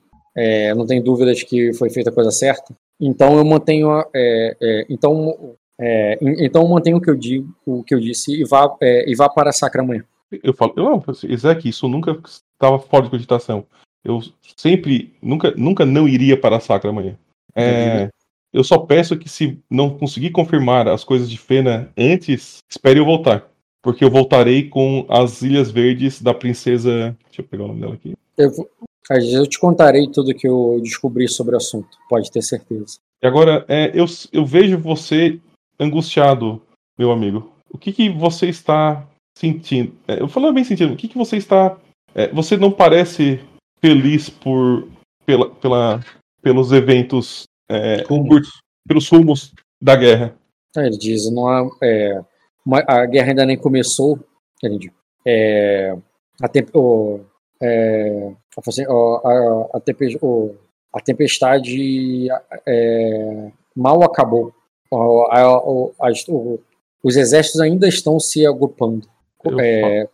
não 0.77 0.85
tem 0.85 1.03
dúvidas 1.03 1.43
que 1.43 1.73
foi 1.73 1.89
feita 1.89 2.11
a 2.11 2.15
coisa 2.15 2.31
certa. 2.31 2.77
Então 3.01 3.39
eu 3.39 3.45
mantenho, 3.47 3.89
então 4.91 5.57
é, 5.79 6.19
então 6.45 6.67
mantenha 6.69 6.97
o 6.97 7.01
que 7.01 7.11
eu 7.11 7.17
digo, 7.17 7.55
o 7.65 7.83
que 7.83 7.95
eu 7.95 8.01
disse 8.01 8.33
e 8.33 8.45
vá, 8.45 8.75
é, 8.81 9.11
e 9.11 9.15
vá 9.15 9.29
para 9.29 9.51
a 9.51 9.53
Sacra 9.53 9.83
amanhã. 9.83 10.05
Eu 10.43 10.55
falo, 10.55 10.73
não, 10.77 11.05
Isaac, 11.25 11.69
isso 11.69 11.89
nunca 11.89 12.19
estava 12.25 12.79
fora 12.79 13.05
de 13.05 13.11
cogitação. 13.11 13.65
Eu 14.03 14.21
sempre, 14.57 15.15
nunca, 15.23 15.53
nunca 15.57 15.85
não 15.85 16.09
iria 16.09 16.39
para 16.39 16.57
a 16.57 16.61
Sacra 16.61 16.91
amanhã. 16.91 17.17
É, 17.55 18.09
eu 18.53 18.65
só 18.65 18.79
peço 18.79 19.17
que 19.17 19.29
se 19.29 19.59
não 19.71 19.91
conseguir 19.91 20.31
confirmar 20.31 20.89
as 20.89 21.05
coisas 21.05 21.29
de 21.29 21.39
Fena 21.39 21.91
antes, 21.97 22.59
espere 22.69 23.01
eu 23.01 23.05
voltar. 23.05 23.49
Porque 23.83 24.05
eu 24.05 24.11
voltarei 24.11 24.69
com 24.69 25.07
as 25.09 25.43
Ilhas 25.43 25.71
Verdes 25.71 26.21
da 26.21 26.35
princesa. 26.35 27.17
Deixa 27.27 27.41
eu 27.41 27.45
pegar 27.45 27.65
o 27.65 27.69
nome 27.69 27.81
dela 27.81 27.95
aqui. 27.95 28.15
Eu, 28.37 28.51
eu 29.11 29.47
te 29.47 29.59
contarei 29.59 30.09
tudo 30.09 30.35
que 30.35 30.49
eu 30.49 30.81
descobri 30.83 31.29
sobre 31.29 31.55
o 31.55 31.59
assunto, 31.59 31.89
pode 32.09 32.31
ter 32.31 32.43
certeza. 32.43 32.99
E 33.23 33.27
agora, 33.27 33.65
é, 33.69 33.91
eu, 33.95 34.05
eu 34.33 34.45
vejo 34.45 34.79
você 34.79 35.41
angustiado, 35.79 36.63
meu 36.99 37.11
amigo. 37.11 37.53
O 37.71 37.79
que, 37.79 37.93
que 37.93 38.09
você 38.09 38.49
está 38.49 39.07
sentindo? 39.37 39.93
É, 40.09 40.21
eu 40.21 40.29
falo 40.29 40.53
bem 40.53 40.65
sentindo. 40.65 40.95
O 40.95 40.97
que, 40.97 41.09
que 41.09 41.19
você 41.19 41.37
está. 41.37 41.77
É, 42.15 42.29
você 42.29 42.57
não 42.57 42.71
parece 42.71 43.41
feliz 43.81 44.31
por 44.31 44.89
pela, 45.27 45.51
pela 45.51 46.01
pelos 46.47 46.71
eventos, 46.71 47.43
é, 47.69 48.05
por, 48.05 48.41
pelos 48.87 49.09
rumos 49.09 49.53
da 49.83 49.97
guerra. 49.97 50.37
É, 50.77 50.87
ele 50.87 50.97
diz, 50.97 51.29
não 51.33 51.49
há, 51.49 51.69
é, 51.83 52.23
uma, 52.65 52.85
a 52.87 53.05
guerra 53.05 53.31
ainda 53.31 53.45
nem 53.45 53.59
começou. 53.59 54.21
Ele 54.63 54.93
é, 55.27 55.97
a, 56.41 56.47
temp, 56.47 56.69
é, 57.61 58.33
a, 58.57 58.61
a, 58.93 59.81
a 60.95 61.01
tempestade 61.01 62.29
é, 62.65 63.51
mal 63.75 64.05
acabou 64.05 64.55
a, 64.93 65.39
a, 65.39 66.13
os 67.03 67.17
exércitos 67.17 67.61
ainda 67.61 67.89
estão 67.89 68.19
se 68.19 68.47
agrupando. 68.47 69.07
É, 69.61 70.09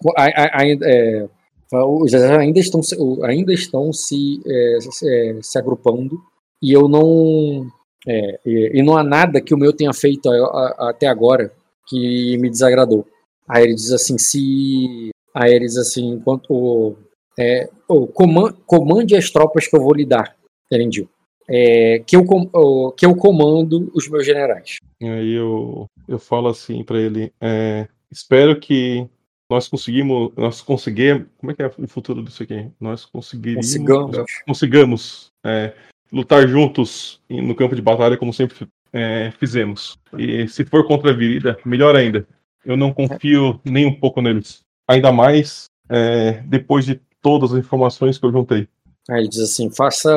ainda, 0.53 0.87
é, 0.87 1.29
os 1.73 2.13
exércitos 2.13 2.39
ainda 2.39 2.61
estão, 2.61 2.81
ainda 3.25 3.53
estão 3.53 3.93
se, 3.93 4.43
é, 4.47 4.79
se, 4.81 5.09
é, 5.09 5.39
se, 5.41 5.59
agrupando 5.59 6.21
e 6.61 6.73
eu 6.73 6.89
não. 6.89 7.67
É, 8.07 8.41
e 8.45 8.83
não 8.83 8.97
há 8.97 9.05
nada 9.05 9.41
que 9.41 9.55
o 9.55 9.59
meu 9.59 9.73
tenha 9.73 9.93
feito 9.93 10.29
a, 10.29 10.91
até 10.91 11.07
agora 11.07 11.53
que 11.89 12.37
me 12.39 12.51
desagradou. 12.51 13.07
Aí 13.49 13.65
ele 13.65 13.75
diz 13.75 13.93
assim: 13.93 14.19
se. 14.19 15.11
Aí 15.35 15.53
ele 15.55 15.67
diz 15.67 15.79
assim: 15.79 16.13
enquanto. 16.13 16.97
É, 17.39 17.71
comande 18.67 19.17
as 19.17 19.31
tropas 19.31 19.67
que 19.67 19.75
eu 19.75 19.81
vou 19.81 19.95
lhe 19.95 20.05
dar, 20.05 20.37
Erendil 20.71 21.09
é, 21.49 22.03
que, 22.07 22.17
eu, 22.17 22.25
que 22.97 23.07
eu 23.07 23.15
comando 23.17 23.91
os 23.95 24.09
meus 24.09 24.25
generais. 24.25 24.77
E 25.01 25.07
aí 25.07 25.33
eu, 25.33 25.87
eu 26.09 26.19
falo 26.19 26.49
assim 26.49 26.83
para 26.85 27.01
ele: 27.01 27.33
é, 27.41 27.89
espero 28.11 28.59
que 28.59 29.07
nós 29.51 29.69
conseguimos, 29.69 30.33
nós 30.37 30.61
conseguimos, 30.61 31.27
como 31.39 31.53
é 31.53 31.55
que 31.55 31.63
é 31.63 31.71
o 31.79 31.89
futuro 31.89 32.23
disso 32.23 32.43
aqui? 32.43 32.69
Nós 32.81 33.05
conseguiríamos, 33.05 33.67
consigamos, 33.67 34.27
consigamos 34.47 35.33
é, 35.45 35.75
lutar 36.11 36.47
juntos 36.49 37.21
no 37.29 37.55
campo 37.55 37.75
de 37.75 37.83
batalha 37.83 38.17
como 38.17 38.33
sempre 38.33 38.67
é, 38.93 39.31
fizemos. 39.39 39.99
E 40.17 40.47
se 40.49 40.65
for 40.65 40.87
contra 40.87 41.11
a 41.11 41.15
Virida, 41.15 41.59
melhor 41.65 41.97
ainda. 41.97 42.27
Eu 42.65 42.77
não 42.77 42.93
confio 42.93 43.61
nem 43.65 43.87
um 43.87 43.95
pouco 43.95 44.23
neles. 44.23 44.61
Ainda 44.87 45.11
mais 45.11 45.65
é, 45.89 46.43
depois 46.47 46.85
de 46.85 47.01
todas 47.21 47.53
as 47.53 47.59
informações 47.59 48.19
que 48.19 48.25
eu 48.25 48.33
juntei. 48.33 48.69
Aí 49.11 49.21
ele 49.21 49.29
diz 49.29 49.41
assim: 49.41 49.71
faça 49.71 50.11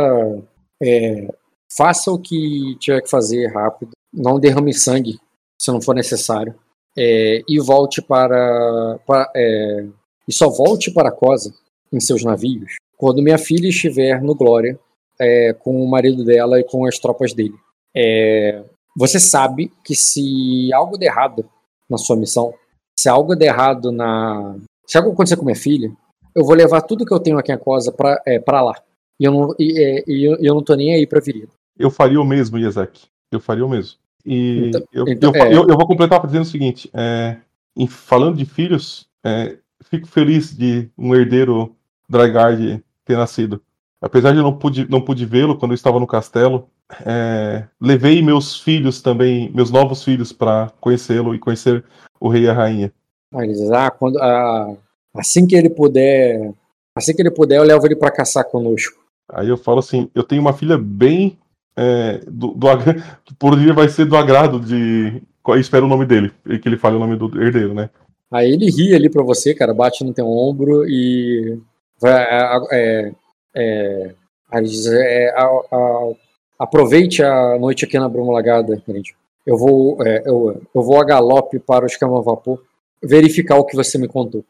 é, 0.81 1.27
faça 1.75 2.11
o 2.11 2.19
que 2.19 2.75
tiver 2.79 3.01
que 3.01 3.09
fazer 3.09 3.47
rápido, 3.47 3.91
não 4.13 4.39
derrame 4.39 4.73
sangue 4.73 5.19
se 5.61 5.71
não 5.71 5.81
for 5.81 5.95
necessário, 5.95 6.55
é, 6.97 7.41
e 7.47 7.59
volte 7.59 8.01
para, 8.01 8.99
para 9.05 9.31
é, 9.35 9.85
e 10.27 10.33
só 10.33 10.49
volte 10.49 10.91
para 10.91 11.11
Cosa 11.11 11.53
em 11.91 11.99
seus 11.99 12.23
navios 12.23 12.75
quando 12.97 13.21
minha 13.21 13.37
filha 13.37 13.67
estiver 13.67 14.21
no 14.21 14.35
Glória 14.35 14.79
é, 15.19 15.53
com 15.53 15.81
o 15.81 15.89
marido 15.89 16.23
dela 16.23 16.59
e 16.59 16.63
com 16.63 16.85
as 16.85 16.97
tropas 16.97 17.33
dele. 17.33 17.55
É, 17.95 18.63
você 18.97 19.19
sabe 19.19 19.71
que 19.83 19.95
se 19.95 20.71
algo 20.73 20.97
der 20.97 21.07
errado 21.07 21.45
na 21.89 21.97
sua 21.97 22.15
missão, 22.15 22.53
se 22.97 23.09
algo 23.09 23.35
der 23.35 23.47
errado 23.47 23.91
na. 23.91 24.55
Se 24.87 24.97
algo 24.97 25.11
acontecer 25.11 25.37
com 25.37 25.45
minha 25.45 25.55
filha, 25.55 25.91
eu 26.33 26.45
vou 26.45 26.55
levar 26.55 26.81
tudo 26.81 27.05
que 27.05 27.13
eu 27.13 27.19
tenho 27.19 27.37
aqui 27.37 27.51
em 27.51 27.57
Cosa 27.57 27.91
pra, 27.91 28.21
é, 28.25 28.41
lá. 28.47 28.75
E 29.19 29.23
eu, 29.25 29.31
não, 29.31 29.55
e, 29.59 29.81
é, 29.81 30.03
e 30.07 30.23
eu, 30.25 30.35
eu 30.41 30.53
não 30.55 30.63
tô 30.63 30.75
nem 30.75 30.93
aí 30.93 31.07
pra 31.07 31.19
virida. 31.21 31.49
Eu 31.77 31.89
faria 31.89 32.19
o 32.19 32.25
mesmo, 32.25 32.57
Yazaki. 32.57 33.07
Eu 33.31 33.39
faria 33.39 33.65
o 33.65 33.69
mesmo. 33.69 33.97
E 34.25 34.67
Então- 34.69 34.83
eu, 34.91 35.07
então, 35.07 35.31
eu, 35.35 35.43
é. 35.43 35.47
eu- 35.53 35.67
eu 35.67 35.75
vou 35.77 35.87
completar 35.87 36.25
dizendo 36.25 36.41
o 36.43 36.45
seguinte: 36.45 36.89
é, 36.93 37.37
em- 37.77 37.87
falando 37.87 38.37
de 38.37 38.45
filhos, 38.45 39.07
é, 39.23 39.57
fico 39.83 40.07
feliz 40.07 40.55
de 40.55 40.89
um 40.97 41.13
herdeiro 41.15 41.75
Dragard 42.09 42.83
ter 43.05 43.17
nascido. 43.17 43.61
Apesar 44.01 44.31
de 44.31 44.37
eu 44.37 44.43
não 44.43 44.53
pude, 44.57 44.89
não 44.89 45.01
pude 45.01 45.25
vê-lo 45.25 45.57
quando 45.57 45.71
eu 45.71 45.75
estava 45.75 45.99
no 45.99 46.05
castelo, 46.07 46.67
é, 47.05 47.65
levei 47.81 48.21
meus 48.21 48.59
filhos 48.59 49.01
também, 49.01 49.49
meus 49.53 49.71
novos 49.71 50.03
filhos, 50.03 50.31
para 50.31 50.71
conhecê-lo 50.79 51.33
e 51.33 51.39
conhecer 51.39 51.83
o 52.19 52.27
rei 52.29 52.43
e 52.43 52.49
a 52.49 52.53
rainha. 52.53 52.91
Diz, 53.33 53.71
ah, 53.71 53.89
quando, 53.91 54.17
ah, 54.19 54.75
assim 55.15 55.45
que 55.47 55.55
ele 55.55 55.69
puder. 55.69 56.51
Assim 56.95 57.13
que 57.13 57.21
ele 57.21 57.31
puder, 57.31 57.57
eu 57.57 57.63
levo 57.63 57.85
ele 57.85 57.95
pra 57.95 58.11
caçar 58.11 58.45
conosco. 58.45 59.03
Aí 59.31 59.49
eu 59.49 59.57
falo 59.57 59.79
assim: 59.79 60.09
eu 60.13 60.23
tenho 60.23 60.41
uma 60.41 60.53
filha 60.53 60.77
bem. 60.77 61.37
é, 61.77 62.19
do, 62.27 62.53
do 62.53 62.67
por 63.39 63.57
dia 63.59 63.73
vai 63.73 63.89
ser 63.89 64.05
do 64.05 64.15
agrado 64.15 64.59
de. 64.59 65.21
eu 65.47 65.59
Espero 65.59 65.85
o 65.85 65.89
nome 65.89 66.05
dele, 66.05 66.31
e 66.45 66.57
que 66.59 66.67
ele 66.69 66.77
fale 66.77 66.95
o 66.95 66.99
nome 66.99 67.15
do 67.15 67.25
herdeiro, 67.41 67.73
né? 67.73 67.89
Aí 68.31 68.51
ele 68.51 68.69
ri 68.69 68.93
ali 68.93 69.09
pra 69.09 69.23
você, 69.23 69.53
cara, 69.53 69.73
bate 69.73 70.03
no 70.03 70.13
teu 70.13 70.27
ombro 70.27 70.83
e. 70.87 71.59
Vai, 71.99 72.23
é, 72.23 73.11
é, 73.55 74.15
é, 74.51 74.61
diz, 74.61 74.85
é, 74.87 75.29
a- 75.37 75.45
a- 75.71 76.11
aproveite 76.59 77.23
a 77.23 77.57
noite 77.57 77.85
aqui 77.85 77.97
na 77.97 78.09
Bruma 78.09 78.33
Lagada, 78.33 78.81
gente. 78.87 79.15
Eu 79.45 79.57
vou, 79.57 79.97
é, 80.05 80.23
eu, 80.25 80.61
eu 80.73 80.81
vou 80.81 80.99
a 80.99 81.05
galope 81.05 81.59
para 81.59 81.83
o 81.85 81.87
esquema 81.87 82.17
a 82.17 82.21
vapor 82.21 82.61
verificar 83.01 83.57
o 83.57 83.63
que 83.65 83.75
você 83.75 83.97
me 83.97 84.07
contou. 84.07 84.43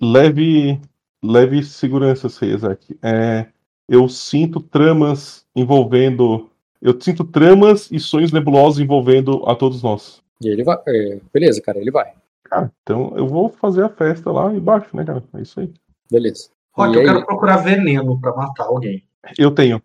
Leve, 0.00 0.80
leve 1.22 1.62
segurança, 1.64 2.28
Isaac. 2.46 2.96
É, 3.02 3.46
eu 3.88 4.08
sinto 4.08 4.60
tramas 4.60 5.44
envolvendo. 5.56 6.50
Eu 6.80 6.98
sinto 7.00 7.24
tramas 7.24 7.90
e 7.90 7.98
sonhos 7.98 8.30
nebulosos 8.30 8.78
envolvendo 8.78 9.42
a 9.46 9.54
todos 9.54 9.82
nós. 9.82 10.22
E 10.40 10.48
ele 10.48 10.62
vai. 10.62 10.78
é, 10.86 11.18
beleza, 11.32 11.60
cara, 11.60 11.78
ele 11.78 11.90
vai. 11.90 12.12
Cara, 12.44 12.70
então 12.82 13.12
eu 13.16 13.26
vou 13.26 13.48
fazer 13.48 13.82
a 13.82 13.88
festa 13.88 14.30
lá 14.30 14.52
embaixo, 14.52 14.96
né, 14.96 15.04
cara? 15.04 15.22
É 15.34 15.40
isso 15.40 15.60
aí. 15.60 15.72
Beleza. 16.10 16.50
Rock, 16.72 16.94
eu 16.94 17.00
aí? 17.00 17.06
quero 17.06 17.26
procurar 17.26 17.56
veneno 17.58 18.20
pra 18.20 18.34
matar 18.34 18.64
alguém. 18.64 19.02
Eu 19.36 19.50
tenho. 19.50 19.82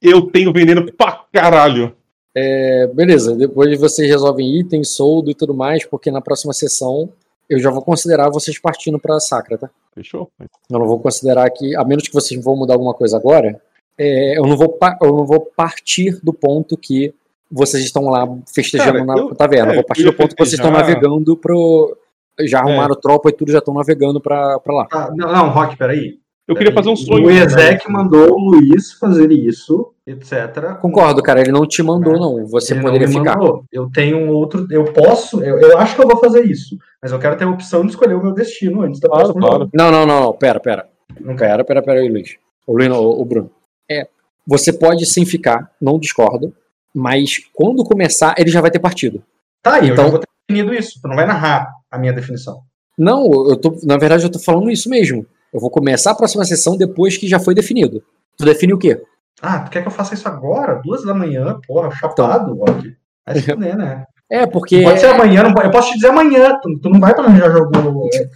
eu 0.00 0.22
tenho 0.30 0.52
veneno 0.52 0.90
pra 0.92 1.24
caralho. 1.32 1.94
É, 2.34 2.86
beleza, 2.88 3.34
depois 3.36 3.78
vocês 3.78 4.08
resolvem 4.08 4.60
itens, 4.60 4.94
soldo 4.94 5.30
e 5.30 5.34
tudo 5.34 5.54
mais, 5.54 5.84
porque 5.84 6.10
na 6.10 6.20
próxima 6.20 6.52
sessão 6.52 7.12
eu 7.48 7.58
já 7.58 7.70
vou 7.70 7.82
considerar 7.82 8.30
vocês 8.30 8.58
partindo 8.58 8.98
pra 8.98 9.18
Sacra, 9.20 9.56
tá? 9.58 9.70
Fechou? 9.94 10.30
Eu 10.40 10.78
não 10.78 10.86
vou 10.86 10.98
considerar 11.00 11.48
que, 11.50 11.74
a 11.76 11.84
menos 11.84 12.04
que 12.06 12.14
vocês 12.14 12.42
vão 12.42 12.56
mudar 12.56 12.74
alguma 12.74 12.94
coisa 12.94 13.16
agora, 13.16 13.60
é, 13.96 14.38
eu, 14.38 14.42
não 14.44 14.56
vou 14.56 14.78
eu 15.02 15.08
não 15.16 15.26
vou 15.26 15.40
partir 15.56 16.20
do 16.22 16.32
ponto 16.32 16.76
que 16.76 17.12
vocês 17.50 17.82
estão 17.84 18.04
lá 18.04 18.26
festejando 18.54 18.92
Cara, 18.92 19.04
na 19.04 19.16
eu- 19.18 19.34
taverna. 19.34 19.70
é, 19.70 19.72
eu 19.72 19.76
vou 19.76 19.84
partir 19.84 20.04
do 20.04 20.12
ponto 20.12 20.36
que 20.36 20.42
vocês 20.44 20.54
estão 20.54 20.70
festejar- 20.70 20.94
navegando 20.96 21.36
pro. 21.36 21.96
Já 22.40 22.60
arrumaram 22.60 22.94
tropa 22.94 23.30
e 23.30 23.32
tudo, 23.32 23.50
já 23.50 23.58
estão 23.58 23.74
navegando 23.74 24.20
pra, 24.20 24.60
pra 24.60 24.72
lá. 24.74 24.86
Ah, 24.92 25.10
não, 25.16 25.32
não, 25.32 25.48
Rock, 25.50 25.76
peraí. 25.76 26.20
Eu 26.48 26.54
queria 26.56 26.72
fazer 26.72 26.88
um 26.88 26.96
sonho. 26.96 27.26
O 27.26 27.30
Ezek 27.30 27.90
mandou 27.90 28.32
o 28.32 28.38
Luiz 28.50 28.92
fazer 28.92 29.30
isso, 29.30 29.92
etc. 30.06 30.76
Concordo, 30.80 31.22
cara, 31.22 31.40
ele 31.42 31.52
não 31.52 31.66
te 31.66 31.82
mandou, 31.82 32.14
não. 32.18 32.46
Você 32.46 32.72
Ele 32.72 32.80
não 32.80 32.86
poderia 32.86 33.06
me 33.06 33.12
ficar. 33.14 33.36
mandou. 33.36 33.64
Eu 33.70 33.90
tenho 33.90 34.16
um 34.16 34.30
outro. 34.30 34.66
Eu 34.70 34.84
posso. 34.86 35.42
Eu, 35.44 35.58
eu 35.60 35.76
acho 35.78 35.94
que 35.94 36.00
eu 36.02 36.08
vou 36.08 36.16
fazer 36.18 36.44
isso. 36.46 36.76
Mas 37.02 37.12
eu 37.12 37.18
quero 37.18 37.36
ter 37.36 37.44
a 37.44 37.50
opção 37.50 37.82
de 37.82 37.90
escolher 37.90 38.14
o 38.14 38.22
meu 38.22 38.32
destino 38.32 38.80
antes 38.80 38.98
da 38.98 39.08
Claro, 39.08 39.34
próxima. 39.34 39.46
claro. 39.46 39.70
Não, 39.74 39.90
não, 39.90 40.06
não, 40.06 40.20
não, 40.22 40.32
pera, 40.32 40.58
pera. 40.58 40.88
Não 41.20 41.36
quero. 41.36 41.50
Pera, 41.50 41.64
pera, 41.64 41.82
pera 41.82 42.00
aí, 42.00 42.08
Luiz. 42.08 42.36
O, 42.66 42.72
Luiz, 42.72 42.88
não, 42.88 43.04
o, 43.04 43.24
Bruno. 43.26 43.50
É, 43.90 44.08
você 44.46 44.72
pode 44.72 45.04
sim 45.04 45.26
ficar, 45.26 45.70
não 45.80 45.98
discordo, 45.98 46.54
mas 46.94 47.40
quando 47.52 47.84
começar, 47.84 48.34
ele 48.38 48.50
já 48.50 48.60
vai 48.62 48.70
ter 48.70 48.78
partido. 48.78 49.22
Tá, 49.62 49.78
eu 49.80 49.92
Então- 49.92 50.04
já 50.04 50.10
vou 50.10 50.18
ter 50.18 50.26
definido 50.48 50.74
isso. 50.74 50.98
Tu 51.02 51.06
não 51.08 51.14
vai 51.16 51.26
narrar 51.26 51.68
a 51.90 51.98
minha 51.98 52.12
definição. 52.14 52.60
Não, 52.96 53.30
eu 53.50 53.56
tô, 53.56 53.76
na 53.84 53.96
verdade 53.98 54.24
eu 54.24 54.30
tô 54.32 54.38
falando 54.38 54.70
isso 54.70 54.88
mesmo. 54.88 55.26
Eu 55.52 55.60
vou 55.60 55.70
começar 55.70 56.10
a 56.10 56.14
próxima 56.14 56.44
sessão 56.44 56.76
depois 56.76 57.16
que 57.16 57.26
já 57.28 57.38
foi 57.38 57.54
definido. 57.54 58.02
Tu 58.36 58.44
define 58.44 58.72
o 58.74 58.78
quê? 58.78 59.00
Ah, 59.40 59.60
tu 59.60 59.70
quer 59.70 59.82
que 59.82 59.88
eu 59.88 59.92
faça 59.92 60.14
isso 60.14 60.28
agora? 60.28 60.80
Duas 60.84 61.04
da 61.04 61.14
manhã? 61.14 61.58
Porra, 61.66 61.90
chapado, 61.90 62.54
Rock. 62.54 62.94
Se 63.32 63.42
fuder, 63.42 63.76
né? 63.76 64.04
É, 64.30 64.46
porque. 64.46 64.82
Pode 64.82 65.00
ser 65.00 65.06
amanhã, 65.06 65.42
não, 65.42 65.62
eu 65.62 65.70
posso 65.70 65.88
te 65.90 65.94
dizer 65.94 66.08
amanhã. 66.08 66.58
Tu, 66.60 66.78
tu 66.80 66.90
não 66.90 67.00
vai 67.00 67.14
planejar 67.14 67.50
jogo 67.50 67.72
é, 68.12 68.28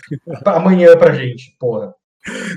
amanhã 0.51 0.97
pra 0.97 1.13
gente, 1.13 1.55
porra. 1.59 1.95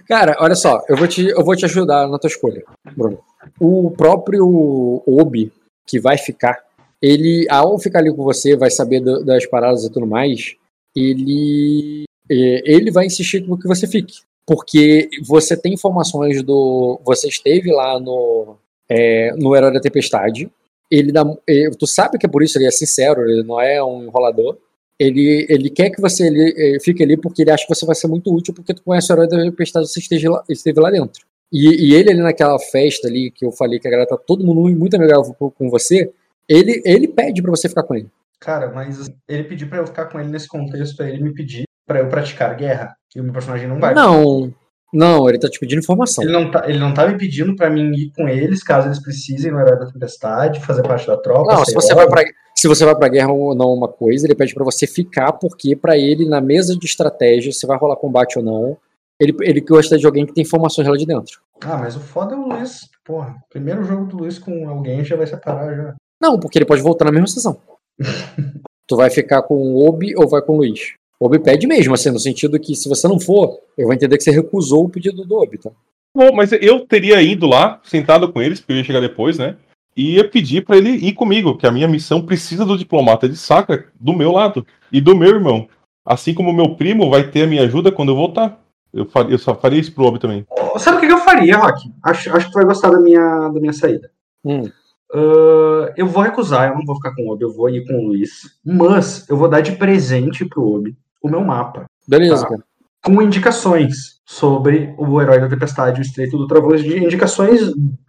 Cara, 0.08 0.38
olha 0.40 0.56
só, 0.56 0.82
eu 0.88 0.96
vou 0.96 1.08
te, 1.08 1.28
eu 1.28 1.44
vou 1.44 1.56
te 1.56 1.66
ajudar 1.66 2.08
na 2.08 2.20
tua 2.20 2.28
escolha, 2.30 2.64
Bruno. 2.96 3.20
O 3.60 3.90
próprio 3.92 5.02
Obi, 5.08 5.52
que 5.88 6.00
vai 6.00 6.18
ficar, 6.18 6.60
ele, 7.02 7.48
ao 7.50 7.78
ficar 7.80 8.00
ali 8.00 8.14
com 8.16 8.24
você, 8.24 8.56
vai 8.56 8.70
saber 8.70 9.00
do- 9.00 9.26
das 9.26 9.46
paradas 9.48 9.84
e 9.84 9.92
tudo 9.92 10.06
mais, 10.06 10.56
ele, 10.96 12.04
é, 12.30 12.62
ele 12.72 12.92
vai 12.92 13.06
insistir 13.08 13.46
com 13.46 13.58
que 13.58 13.68
você 13.68 13.88
fique. 13.88 14.20
Porque 14.46 15.10
você 15.26 15.58
tem 15.58 15.74
informações 15.74 16.44
do. 16.44 17.00
Você 17.04 17.28
esteve 17.28 17.72
lá 17.72 18.00
no, 18.00 18.58
é, 18.90 19.34
no 19.36 19.56
Herói 19.56 19.74
da 19.74 19.80
Tempestade. 19.80 20.50
Ele 20.90 21.12
dá, 21.12 21.26
é, 21.50 21.70
tu 21.72 21.88
sabe 21.88 22.18
que 22.20 22.28
é 22.28 22.30
por 22.30 22.44
isso, 22.44 22.58
ele 22.58 22.68
é 22.68 22.72
sincero, 22.72 23.28
ele 23.28 23.44
não 23.44 23.60
é 23.60 23.84
um 23.84 24.04
enrolador. 24.04 24.58
Ele, 25.00 25.46
ele 25.50 25.70
quer 25.70 25.90
que 25.90 26.00
você 26.00 26.28
ali, 26.28 26.54
eh, 26.58 26.80
fique 26.80 27.04
ali 27.04 27.18
porque 27.18 27.42
ele 27.42 27.52
acha 27.52 27.66
que 27.68 27.76
você 27.76 27.86
vai 27.86 27.96
ser 27.96 28.08
muito 28.08 28.34
útil 28.34 28.54
porque 28.54 28.74
tu 28.74 28.82
conhece 28.82 29.12
o 29.12 29.14
herói 29.14 29.28
da 29.28 29.38
tempestade 29.38 29.90
você 29.90 30.00
esteja 30.00 30.32
lá, 30.32 30.44
esteve 30.48 30.80
lá 30.80 30.90
dentro. 30.90 31.26
E, 31.52 31.90
e 31.90 31.96
ele 31.96 32.12
ali 32.12 32.22
naquela 32.22 32.58
festa 32.58 33.08
ali 33.08 33.30
que 33.30 33.46
eu 33.46 33.52
falei 33.52 33.80
que 33.80 33.88
a 33.88 33.92
galera 33.92 34.08
tá 34.08 34.18
todo 34.18 34.46
mundo 34.46 34.74
muito 34.74 34.96
amigável 34.96 35.34
com, 35.34 35.70
você, 35.70 36.12
ele, 36.48 36.82
ele 36.86 37.08
pede 37.08 37.42
pra 37.42 37.52
você 37.52 37.68
ficar 37.68 37.84
com 37.84 37.96
ele. 37.96 38.10
Cara, 38.40 38.72
mas 38.72 39.10
ele 39.28 39.44
pediu 39.44 39.68
pra 39.68 39.80
eu 39.80 39.88
ficar 39.88 40.06
com 40.06 40.20
ele 40.20 40.30
nesse 40.30 40.48
contexto, 40.48 41.02
ele 41.04 41.22
me 41.22 41.34
pedir 41.34 41.64
pra 41.86 42.00
eu 42.00 42.08
praticar 42.08 42.56
guerra. 42.56 42.96
E 43.16 43.22
o 43.22 43.24
meu 43.24 43.34
personagem 43.34 43.68
não 43.68 43.80
vai. 43.80 43.94
Não, 43.94 44.54
não, 44.94 45.28
ele 45.28 45.40
tá 45.40 45.50
te 45.50 45.60
pedindo 45.60 45.80
informação. 45.80 46.24
Ele 46.24 46.34
não, 46.34 46.52
tá, 46.52 46.64
ele 46.70 46.80
não 46.80 46.94
tá 46.94 47.08
me 47.08 47.18
pedindo 47.18 47.56
pra 47.56 47.70
mim 47.70 47.92
ir 47.94 48.12
com 48.16 48.28
eles, 48.30 48.64
caso 48.64 48.88
eles 48.88 49.00
precisem 49.00 49.52
no 49.52 49.60
Herói 49.60 49.80
da 49.80 49.92
Tempestade, 49.92 50.60
fazer 50.60 50.84
parte 50.84 51.08
da 51.08 51.18
tropa. 51.18 51.54
Não, 51.54 51.66
se 51.66 51.74
você, 51.74 51.94
vai 51.94 52.08
pra, 52.08 52.24
se 52.56 52.68
você 52.68 52.86
vai 52.86 52.96
pra 52.96 53.10
guerra 53.10 53.32
ou 53.32 53.54
não 53.56 53.74
uma 53.74 53.88
coisa, 53.88 54.26
ele 54.26 54.36
pede 54.36 54.54
pra 54.54 54.64
você 54.64 54.88
ficar, 54.88 55.34
porque 55.34 55.76
pra 55.76 55.98
ele, 55.98 56.28
na 56.28 56.40
mesa 56.40 56.78
de 56.78 56.86
estratégia, 56.86 57.52
se 57.52 57.68
vai 57.68 57.78
rolar 57.78 57.98
combate 57.98 58.38
ou 58.38 58.46
não, 58.46 58.78
ele, 59.20 59.36
ele 59.42 59.62
gosta 59.62 59.98
de 59.98 60.06
alguém 60.06 60.26
que 60.26 60.34
tem 60.34 60.44
informações 60.44 60.88
lá 60.88 60.96
de 60.96 61.06
dentro. 61.06 61.42
Ah, 61.62 61.78
mas 61.78 61.96
o 61.96 62.00
foda 62.00 62.36
é 62.36 62.38
o 62.38 62.48
Luiz. 62.48 62.90
Porra, 63.04 63.36
primeiro 63.50 63.84
jogo 63.84 64.06
do 64.06 64.18
Luiz 64.18 64.40
com 64.40 64.70
alguém 64.70 65.04
já 65.04 65.16
vai 65.16 65.28
separar 65.28 65.76
já. 65.76 65.96
Não, 66.22 66.40
porque 66.40 66.58
ele 66.58 66.66
pode 66.66 66.82
voltar 66.82 67.06
na 67.06 67.12
mesma 67.12 67.28
sessão. 67.28 67.58
tu 68.88 68.96
vai 68.96 69.10
ficar 69.10 69.42
com 69.44 69.56
o 69.56 69.88
Obi 69.88 70.16
ou 70.16 70.28
vai 70.28 70.42
com 70.42 70.54
o 70.54 70.58
Luiz? 70.58 70.94
O 71.20 71.28
Obi 71.28 71.40
pede 71.40 71.66
mesmo, 71.66 71.94
assim, 71.94 72.12
no 72.12 72.20
sentido 72.20 72.60
que 72.60 72.76
se 72.76 72.90
você 72.90 73.08
não 73.08 73.20
for, 73.20 73.58
eu 73.78 73.86
vou 73.86 73.94
entender 73.94 74.18
que 74.18 74.24
você 74.24 74.32
recusou 74.32 74.86
o 74.86 74.90
pedido 74.90 75.24
do 75.24 75.36
Obi, 75.36 75.58
tá? 75.58 75.72
Bom, 76.14 76.34
mas 76.34 76.52
eu 76.52 76.86
teria 76.86 77.22
ido 77.22 77.46
lá, 77.46 77.80
sentado 77.84 78.32
com 78.32 78.42
eles, 78.42 78.60
porque 78.60 78.74
eu 78.74 78.78
ia 78.78 78.84
chegar 78.84 79.00
depois, 79.00 79.38
né? 79.38 79.56
E 79.96 80.16
ia 80.16 80.30
pedir 80.30 80.66
pra 80.66 80.78
ele 80.78 80.90
ir 80.90 81.14
comigo, 81.14 81.58
que 81.58 81.66
a 81.66 81.72
minha 81.72 81.88
missão 81.88 82.22
precisa 82.22 82.66
do 82.66 82.78
diplomata 82.78 83.30
de 83.30 83.38
saca 83.38 83.86
do 84.00 84.14
meu 84.14 84.32
lado 84.32 84.66
e 84.92 85.00
do 85.00 85.16
meu 85.16 85.30
irmão. 85.30 85.68
Assim 86.06 86.34
como 86.34 86.50
o 86.50 86.54
meu 86.54 86.76
primo 86.76 87.10
vai 87.10 87.30
ter 87.30 87.44
a 87.44 87.48
minha 87.48 87.64
ajuda 87.64 87.92
quando 87.92 88.10
eu 88.10 88.16
voltar. 88.16 88.62
Eu, 88.94 89.06
faria, 89.06 89.32
eu 89.34 89.38
só 89.38 89.56
faria 89.56 89.80
isso 89.80 89.94
pro 89.94 90.06
Obi 90.06 90.20
também. 90.20 90.46
Sabe 90.78 90.98
o 90.98 91.00
que 91.00 91.08
eu 91.08 91.18
faria, 91.20 91.58
Rock? 91.58 91.92
Acho, 92.04 92.36
acho 92.36 92.46
que 92.48 92.52
tu 92.52 92.56
vai 92.56 92.66
gostar 92.66 92.90
da 92.90 93.00
minha, 93.00 93.50
da 93.50 93.60
minha 93.60 93.74
saída. 93.74 94.10
Hum. 94.44 94.70
Ah, 95.14 95.94
eu 95.96 96.08
vou 96.08 96.24
recusar, 96.24 96.70
eu 96.70 96.76
não 96.76 96.86
vou 96.86 96.96
ficar 96.96 97.16
com 97.16 97.24
o 97.24 97.34
Obi, 97.34 97.44
eu 97.44 97.54
vou 97.54 97.70
ir 97.70 97.86
com 97.86 97.94
o 97.94 98.08
Luiz. 98.08 98.60
Mas 98.66 99.28
eu 99.30 99.38
vou 99.38 99.50
dar 99.50 99.62
de 99.62 99.74
presente 99.74 100.46
pro 100.46 100.76
Obi 100.76 100.96
o 101.26 101.30
meu 101.30 101.42
mapa. 101.42 101.86
Beleza, 102.08 102.46
Tá. 102.48 102.56
com 103.04 103.22
indicações 103.22 104.20
sobre 104.26 104.94
o 104.98 105.22
herói 105.22 105.40
da 105.40 105.48
tempestade, 105.48 106.00
o 106.00 106.04
Estreito 106.04 106.38
do 106.38 106.48
Trovão, 106.48 106.76
de 106.76 106.98
indicações 107.04 107.62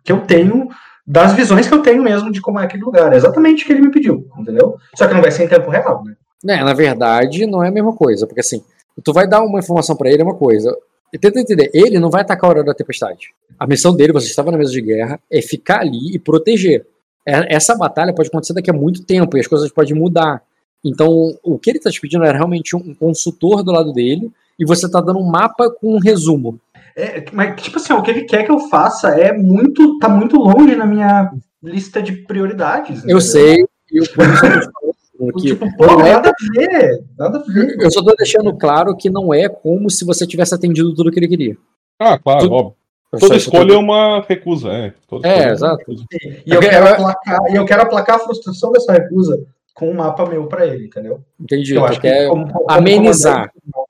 que 0.05 0.11
eu 0.12 0.20
tenho, 0.20 0.69
das 1.07 1.35
visões 1.35 1.69
que 1.69 1.75
eu 1.75 1.83
tenho 1.83 2.03
mesmo 2.03 2.33
de 2.33 2.41
como 2.41 2.59
é 2.59 2.65
aquele 2.65 2.83
lugar. 2.85 3.12
É 3.12 3.17
exatamente 3.17 3.62
o 3.62 3.67
que 3.67 3.73
ele 3.73 3.83
me 3.83 3.91
pediu, 3.91 4.27
entendeu? 4.39 4.77
Só 4.97 5.07
que 5.07 5.15
não 5.15 5.20
vai 5.23 5.31
ser 5.31 5.45
em 5.45 5.49
tempo 5.49 5.70
real, 5.70 6.03
né? 6.05 6.15
É, 6.49 6.62
na 6.65 6.75
verdade, 6.75 7.47
não 7.47 7.62
é 7.62 7.69
a 7.69 7.73
mesma 7.73 7.95
coisa, 7.95 8.27
porque 8.27 8.41
assim, 8.41 8.62
tu 9.05 9.12
vai 9.12 9.27
dar 9.28 9.43
uma 9.43 9.59
informação 9.59 9.97
pra 9.97 10.11
ele, 10.11 10.23
é 10.23 10.25
uma 10.25 10.35
coisa. 10.35 10.75
E 11.12 11.19
tenta 11.19 11.41
entender, 11.41 11.70
ele 11.73 11.99
não 12.01 12.11
vai 12.11 12.23
atacar 12.23 12.49
o 12.51 12.53
Herói 12.53 12.65
da 12.65 12.75
Tempestade. 12.75 13.28
A 13.59 13.67
missão 13.67 13.95
dele, 13.95 14.12
você 14.12 14.27
estava 14.27 14.51
na 14.51 14.59
mesa 14.59 14.73
de 14.73 14.81
guerra, 14.81 15.20
é 15.31 15.41
ficar 15.41 15.81
ali 15.81 16.15
e 16.15 16.19
proteger. 16.19 16.85
É- 17.25 17.55
Essa 17.55 17.77
batalha 17.77 18.12
pode 18.15 18.28
acontecer 18.28 18.53
daqui 18.55 18.70
a 18.70 18.75
muito 18.75 19.05
tempo 19.05 19.36
e 19.36 19.41
as 19.41 19.47
coisas 19.47 19.70
podem 19.70 19.95
mudar. 19.95 20.43
Então, 20.89 21.36
o 21.42 21.58
que 21.58 21.70
ele 21.70 21.81
tá 21.81 21.90
te 21.90 22.00
pedindo 22.00 22.24
é 22.24 22.32
realmente 22.32 22.76
um 22.76 22.94
consultor 22.94 23.62
do 23.62 23.73
lado 23.73 23.92
dele 23.92 24.31
e 24.58 24.65
você 24.65 24.89
tá 24.90 25.00
dando 25.00 25.18
um 25.18 25.26
mapa 25.28 25.70
com 25.70 25.94
um 25.97 25.98
resumo. 25.98 26.58
É, 26.97 27.24
mas, 27.32 27.60
tipo 27.60 27.76
assim, 27.78 27.92
o 27.92 28.02
que 28.02 28.10
ele 28.10 28.23
quer 28.24 28.44
que 28.44 28.50
eu 28.50 28.58
faça 28.68 29.08
é 29.08 29.32
muito. 29.32 29.98
tá 29.98 30.08
muito 30.08 30.36
longe 30.39 30.74
na 30.76 30.86
minha 30.86 31.31
lista 31.62 32.00
de 32.02 32.12
prioridades. 32.12 32.98
Eu 32.98 33.18
entendeu? 33.18 33.20
sei, 33.20 33.65
e 33.92 34.00
o 34.00 34.05
eu 34.05 34.06
falando 34.06 34.70
que 35.40 35.48
Tipo, 35.48 35.76
pô, 35.76 35.84
é- 36.02 36.12
nada 36.12 36.31
a 36.31 36.52
ver. 36.60 37.05
Nada 37.18 37.39
a 37.39 37.42
ver. 37.52 37.76
eu 37.81 37.90
só 37.90 38.02
tô 38.02 38.15
deixando 38.15 38.55
claro 38.56 38.94
que 38.97 39.08
não 39.10 39.32
é 39.34 39.48
como 39.48 39.90
se 39.90 40.05
você 40.05 40.26
tivesse 40.26 40.55
atendido 40.55 40.94
tudo 40.94 41.10
que 41.10 41.18
ele 41.18 41.28
queria. 41.28 41.56
Ah, 41.98 42.18
claro, 42.18 42.47
Tu- 42.48 42.52
óbvio. 42.52 42.74
Eu 43.12 43.18
Toda 43.20 43.36
escolha 43.36 43.73
é 43.73 43.76
uma 43.78 44.20
recusa, 44.28 44.68
é. 44.68 44.92
Toda 45.08 45.26
É, 45.28 45.44
uma 45.47 45.52
exato. 45.52 45.78
recusa. 45.78 46.05
E 46.23 46.50
eu, 46.50 46.55
Eu 46.56 46.60
quero 46.60 46.70
quero- 46.84 46.89
aplacar, 46.94 47.39
e 47.50 47.55
eu 47.55 47.65
quero 47.65 47.82
aplacar 47.82 48.16
a 48.16 48.18
frustração 48.18 48.73
dessa 48.73 48.92
recusa 48.92 49.40
com 49.77 49.91
um 49.91 49.95
mapa 49.95 50.25
meu 50.27 50.47
pra 50.47 50.67
ele, 50.67 50.87
entendeu? 50.87 51.21
Entendi. 51.39 51.75
Eu 51.75 51.85
acho 51.85 52.01
que 52.01 52.29
como- 52.29 52.51
como 52.53 52.65
amenizar. 52.71 53.51
comandante- 53.53 53.87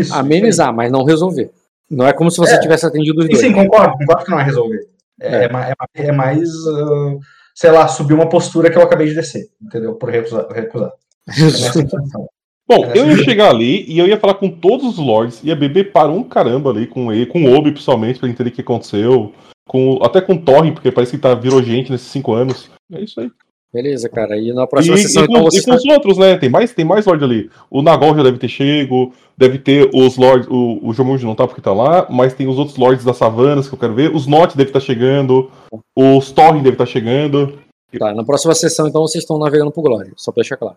Isso. 0.00 0.14
amenizar, 0.14 0.74
mas 0.74 0.90
não 0.90 1.04
resolver. 1.04 1.50
Não 1.90 2.06
é 2.06 2.12
como 2.12 2.30
se 2.30 2.36
você 2.38 2.54
É. 2.56 2.60
tivesse 2.60 2.84
atendido 2.84 3.20
os 3.20 3.26
Sim, 3.26 3.30
dois. 3.32 3.40
sim, 3.46 3.52
concordo. 3.52 3.96
Concordo 3.98 4.24
que 4.24 4.30
não 4.30 4.40
é 4.40 4.42
resolver. 4.42 4.80
É, 5.20 5.36
É. 5.36 5.44
é 5.44 5.48
ma- 5.48 5.68
é 5.68 5.74
é 5.94 6.12
mais, 6.12 6.48
ah, 6.66 7.16
sei 7.54 7.70
lá, 7.70 7.88
subir 7.88 8.14
uma 8.14 8.28
postura 8.28 8.70
que 8.70 8.76
eu 8.76 8.82
acabei 8.82 9.06
de 9.08 9.14
descer, 9.14 9.46
entendeu? 9.62 9.94
Por 9.94 10.10
recusar. 10.10 10.46
recusar. 10.52 10.92
É. 12.70 12.76
Bom, 12.76 12.84
eu 12.94 13.06
ia 13.08 13.16
sim. 13.16 13.24
chegar 13.24 13.48
ali 13.48 13.84
e 13.90 13.98
eu 13.98 14.06
ia 14.06 14.18
falar 14.20 14.34
com 14.34 14.50
todos 14.50 14.84
os 14.86 14.98
lords, 14.98 15.42
ia 15.42 15.56
beber 15.56 15.90
para 15.90 16.08
um 16.10 16.22
caramba 16.22 16.68
ali 16.70 16.86
com 16.86 17.10
ele, 17.10 17.24
com 17.24 17.42
o 17.44 17.54
Obi 17.56 17.72
principalmente, 17.72 18.18
pra 18.20 18.28
entender 18.28 18.50
o 18.50 18.52
que 18.52 18.60
aconteceu. 18.60 19.32
Com, 19.66 19.98
até 20.02 20.20
com 20.20 20.34
o 20.34 20.38
Torre, 20.42 20.72
porque 20.72 20.92
parece 20.92 21.12
que 21.12 21.18
tá, 21.22 21.34
virou 21.34 21.62
gente 21.62 21.90
nesses 21.90 22.08
cinco 22.08 22.34
anos. 22.34 22.70
É 22.92 23.00
isso 23.00 23.18
aí. 23.20 23.30
Beleza, 23.72 24.08
cara. 24.08 24.36
E 24.38 24.52
na 24.52 24.64
E, 24.64 24.66
próxima 24.66 24.96
sessão, 24.96 25.24
e 25.24 25.26
com, 25.26 25.32
então, 25.32 25.44
você 25.44 25.58
e 25.58 25.64
com 25.64 25.74
os 25.74 25.84
outros, 25.84 26.16
né? 26.16 26.38
Tem 26.38 26.48
mais, 26.48 26.72
tem 26.72 26.84
mais 26.84 27.04
Lord 27.04 27.22
ali. 27.22 27.50
O 27.70 27.82
Nagol 27.82 28.16
já 28.16 28.22
deve 28.22 28.38
ter 28.38 28.48
chego, 28.48 29.12
deve 29.36 29.58
ter 29.58 29.90
os 29.92 30.16
Lords. 30.16 30.48
O, 30.48 30.80
o 30.82 30.92
Jomund 30.94 31.22
não 31.24 31.34
tá 31.34 31.46
porque 31.46 31.60
tá 31.60 31.72
lá, 31.72 32.06
mas 32.08 32.32
tem 32.32 32.48
os 32.48 32.58
outros 32.58 32.78
Lords 32.78 33.04
das 33.04 33.18
Savanas 33.18 33.68
que 33.68 33.74
eu 33.74 33.78
quero 33.78 33.94
ver. 33.94 34.14
Os 34.14 34.26
Not 34.26 34.56
deve 34.56 34.70
estar 34.70 34.80
chegando. 34.80 35.50
Os 35.94 36.30
Thorin 36.30 36.62
deve 36.62 36.74
estar 36.74 36.86
chegando. 36.86 37.58
Tá, 37.98 38.14
na 38.14 38.24
próxima 38.24 38.54
sessão, 38.54 38.88
então, 38.88 39.02
vocês 39.02 39.24
estão 39.24 39.38
navegando 39.38 39.70
pro 39.70 39.82
Glória. 39.82 40.12
Só 40.16 40.32
pra 40.32 40.42
deixar 40.42 40.56
claro. 40.56 40.76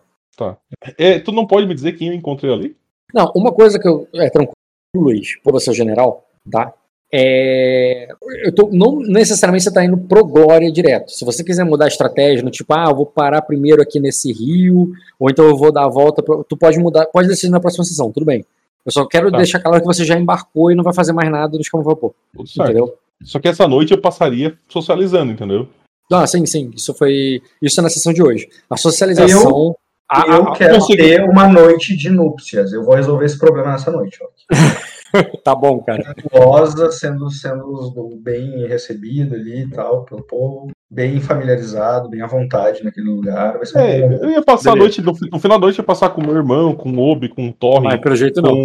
É, 0.98 1.18
tu 1.18 1.32
não 1.32 1.46
pode 1.46 1.66
me 1.66 1.74
dizer 1.74 1.92
quem 1.92 2.08
eu 2.08 2.14
encontrei 2.14 2.52
ali? 2.52 2.76
Não, 3.12 3.30
uma 3.34 3.52
coisa 3.52 3.78
que 3.78 3.86
eu. 3.86 4.08
É 4.14 4.28
tranquilo, 4.30 4.54
Luiz, 4.94 5.36
por 5.42 5.52
você, 5.52 5.72
general, 5.72 6.26
tá? 6.50 6.72
É. 7.14 8.08
Eu 8.44 8.54
tô, 8.54 8.70
não 8.72 9.00
necessariamente 9.00 9.64
você 9.64 9.72
tá 9.72 9.84
indo 9.84 9.98
pro 9.98 10.24
Glória 10.24 10.72
direto. 10.72 11.10
Se 11.10 11.24
você 11.24 11.44
quiser 11.44 11.64
mudar 11.64 11.84
a 11.84 11.88
estratégia, 11.88 12.42
no 12.42 12.50
tipo, 12.50 12.72
ah, 12.72 12.86
eu 12.88 12.96
vou 12.96 13.06
parar 13.06 13.42
primeiro 13.42 13.82
aqui 13.82 14.00
nesse 14.00 14.32
rio, 14.32 14.92
ou 15.20 15.28
então 15.30 15.44
eu 15.44 15.56
vou 15.56 15.70
dar 15.70 15.84
a 15.84 15.88
volta. 15.88 16.22
Pro... 16.22 16.42
Tu 16.44 16.56
pode 16.56 16.78
mudar, 16.78 17.06
pode 17.06 17.28
decidir 17.28 17.50
na 17.50 17.60
próxima 17.60 17.84
sessão, 17.84 18.10
tudo 18.10 18.24
bem. 18.26 18.44
Eu 18.84 18.90
só 18.90 19.06
quero 19.06 19.30
Tá. 19.30 19.36
deixar 19.36 19.60
claro 19.60 19.80
que 19.80 19.86
você 19.86 20.04
já 20.04 20.18
embarcou 20.18 20.72
e 20.72 20.74
não 20.74 20.82
vai 20.82 20.94
fazer 20.94 21.12
mais 21.12 21.30
nada 21.30 21.56
dos 21.56 21.68
campos 21.68 21.86
vapor. 21.86 22.14
Tudo 22.34 22.48
certo. 22.48 22.70
Entendeu? 22.70 22.94
Só 23.22 23.38
que 23.38 23.46
essa 23.48 23.68
noite 23.68 23.92
eu 23.92 24.00
passaria 24.00 24.54
socializando, 24.68 25.30
entendeu? 25.32 25.68
Ah, 26.10 26.26
sim, 26.26 26.44
sim. 26.46 26.72
Isso 26.74 26.92
foi. 26.94 27.40
Isso 27.62 27.78
é 27.78 27.82
na 27.82 27.88
sessão 27.90 28.12
de 28.12 28.22
hoje. 28.22 28.48
A 28.68 28.76
socialização. 28.76 29.76
a- 30.10 30.32
a- 30.34 30.36
eu 30.36 30.52
quero 30.52 30.74
consegui- 30.74 30.96
ter 31.02 31.22
uma 31.22 31.46
noite 31.48 31.96
de 31.96 32.10
núpcias. 32.10 32.72
Eu 32.72 32.84
vou 32.84 32.94
resolver 32.96 33.24
esse 33.24 33.38
problema 33.38 33.72
nessa 33.72 33.90
noite. 33.90 34.18
Tá 35.44 35.54
bom, 35.54 35.80
cara. 35.80 36.14
Rosa 36.32 36.90
sendo, 36.92 37.30
sendo 37.30 38.18
bem 38.22 38.66
recebido 38.66 39.34
ali 39.34 39.62
e 39.62 39.70
tal, 39.70 40.04
pelo 40.04 40.22
povo, 40.22 40.70
bem 40.90 41.20
familiarizado, 41.20 42.08
bem 42.08 42.22
à 42.22 42.26
vontade 42.26 42.82
naquele 42.84 43.08
lugar. 43.08 43.56
Vai 43.56 43.66
ser 43.66 43.74
bom 43.74 43.80
É, 43.80 44.24
eu 44.24 44.30
ia 44.30 44.42
passar 44.42 44.70
a 44.70 44.74
Beleza. 44.74 45.02
noite, 45.02 45.28
no, 45.30 45.38
final 45.40 45.58
da 45.58 45.66
noite 45.66 45.78
ia 45.78 45.84
passar 45.84 46.10
com 46.10 46.20
o 46.20 46.26
meu 46.26 46.36
irmão, 46.36 46.74
com 46.74 46.90
o 46.90 46.98
Obi, 47.00 47.28
com 47.28 47.48
o 47.48 47.52
Torre. 47.52 47.84
Mas 47.84 48.00
pelo 48.00 48.16
jeito 48.16 48.40
não. 48.40 48.50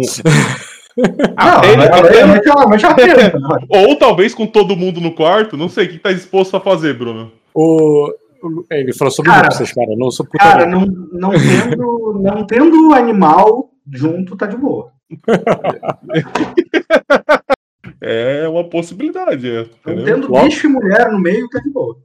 Ah, 1.36 1.60
ele- 1.64 1.82
a 1.82 1.86
a 1.86 1.96
a 1.96 2.76
é 2.76 2.86
a 2.86 2.90
é 2.90 2.94
treta, 3.14 3.38
né? 3.38 3.48
Ou 3.68 3.96
talvez 3.96 4.34
com 4.34 4.46
todo 4.46 4.76
mundo 4.76 5.00
no 5.00 5.14
quarto, 5.14 5.56
não 5.56 5.68
sei 5.68 5.86
o 5.86 5.88
que 5.90 5.98
tá 5.98 6.12
disposto 6.12 6.56
a 6.56 6.60
fazer, 6.60 6.94
Bruno. 6.94 7.30
O, 7.54 8.08
o- 8.42 8.66
ele 8.70 8.92
falou 8.92 9.12
sobre 9.12 9.30
Cara, 9.30 9.48
cara. 9.48 9.96
Não. 9.96 10.08
Cara, 10.38 10.66
não, 10.66 10.86
não, 11.12 11.30
tendo, 11.30 12.20
não 12.20 12.46
tendo 12.46 12.94
animal 12.94 13.70
junto, 13.92 14.36
tá 14.36 14.46
de 14.46 14.56
boa. 14.56 14.92
É 18.00 18.46
uma 18.48 18.64
possibilidade, 18.64 19.48
é, 19.50 19.66
tendo 20.04 20.30
Logo- 20.30 20.44
bicho 20.44 20.66
e 20.66 20.70
mulher 20.70 21.10
no 21.10 21.18
meio, 21.18 21.48
tá 21.48 21.58
de 21.58 21.70
boa. 21.70 21.96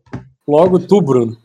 Logo 0.47 0.79
tu, 0.79 0.99
Bruno. 1.01 1.37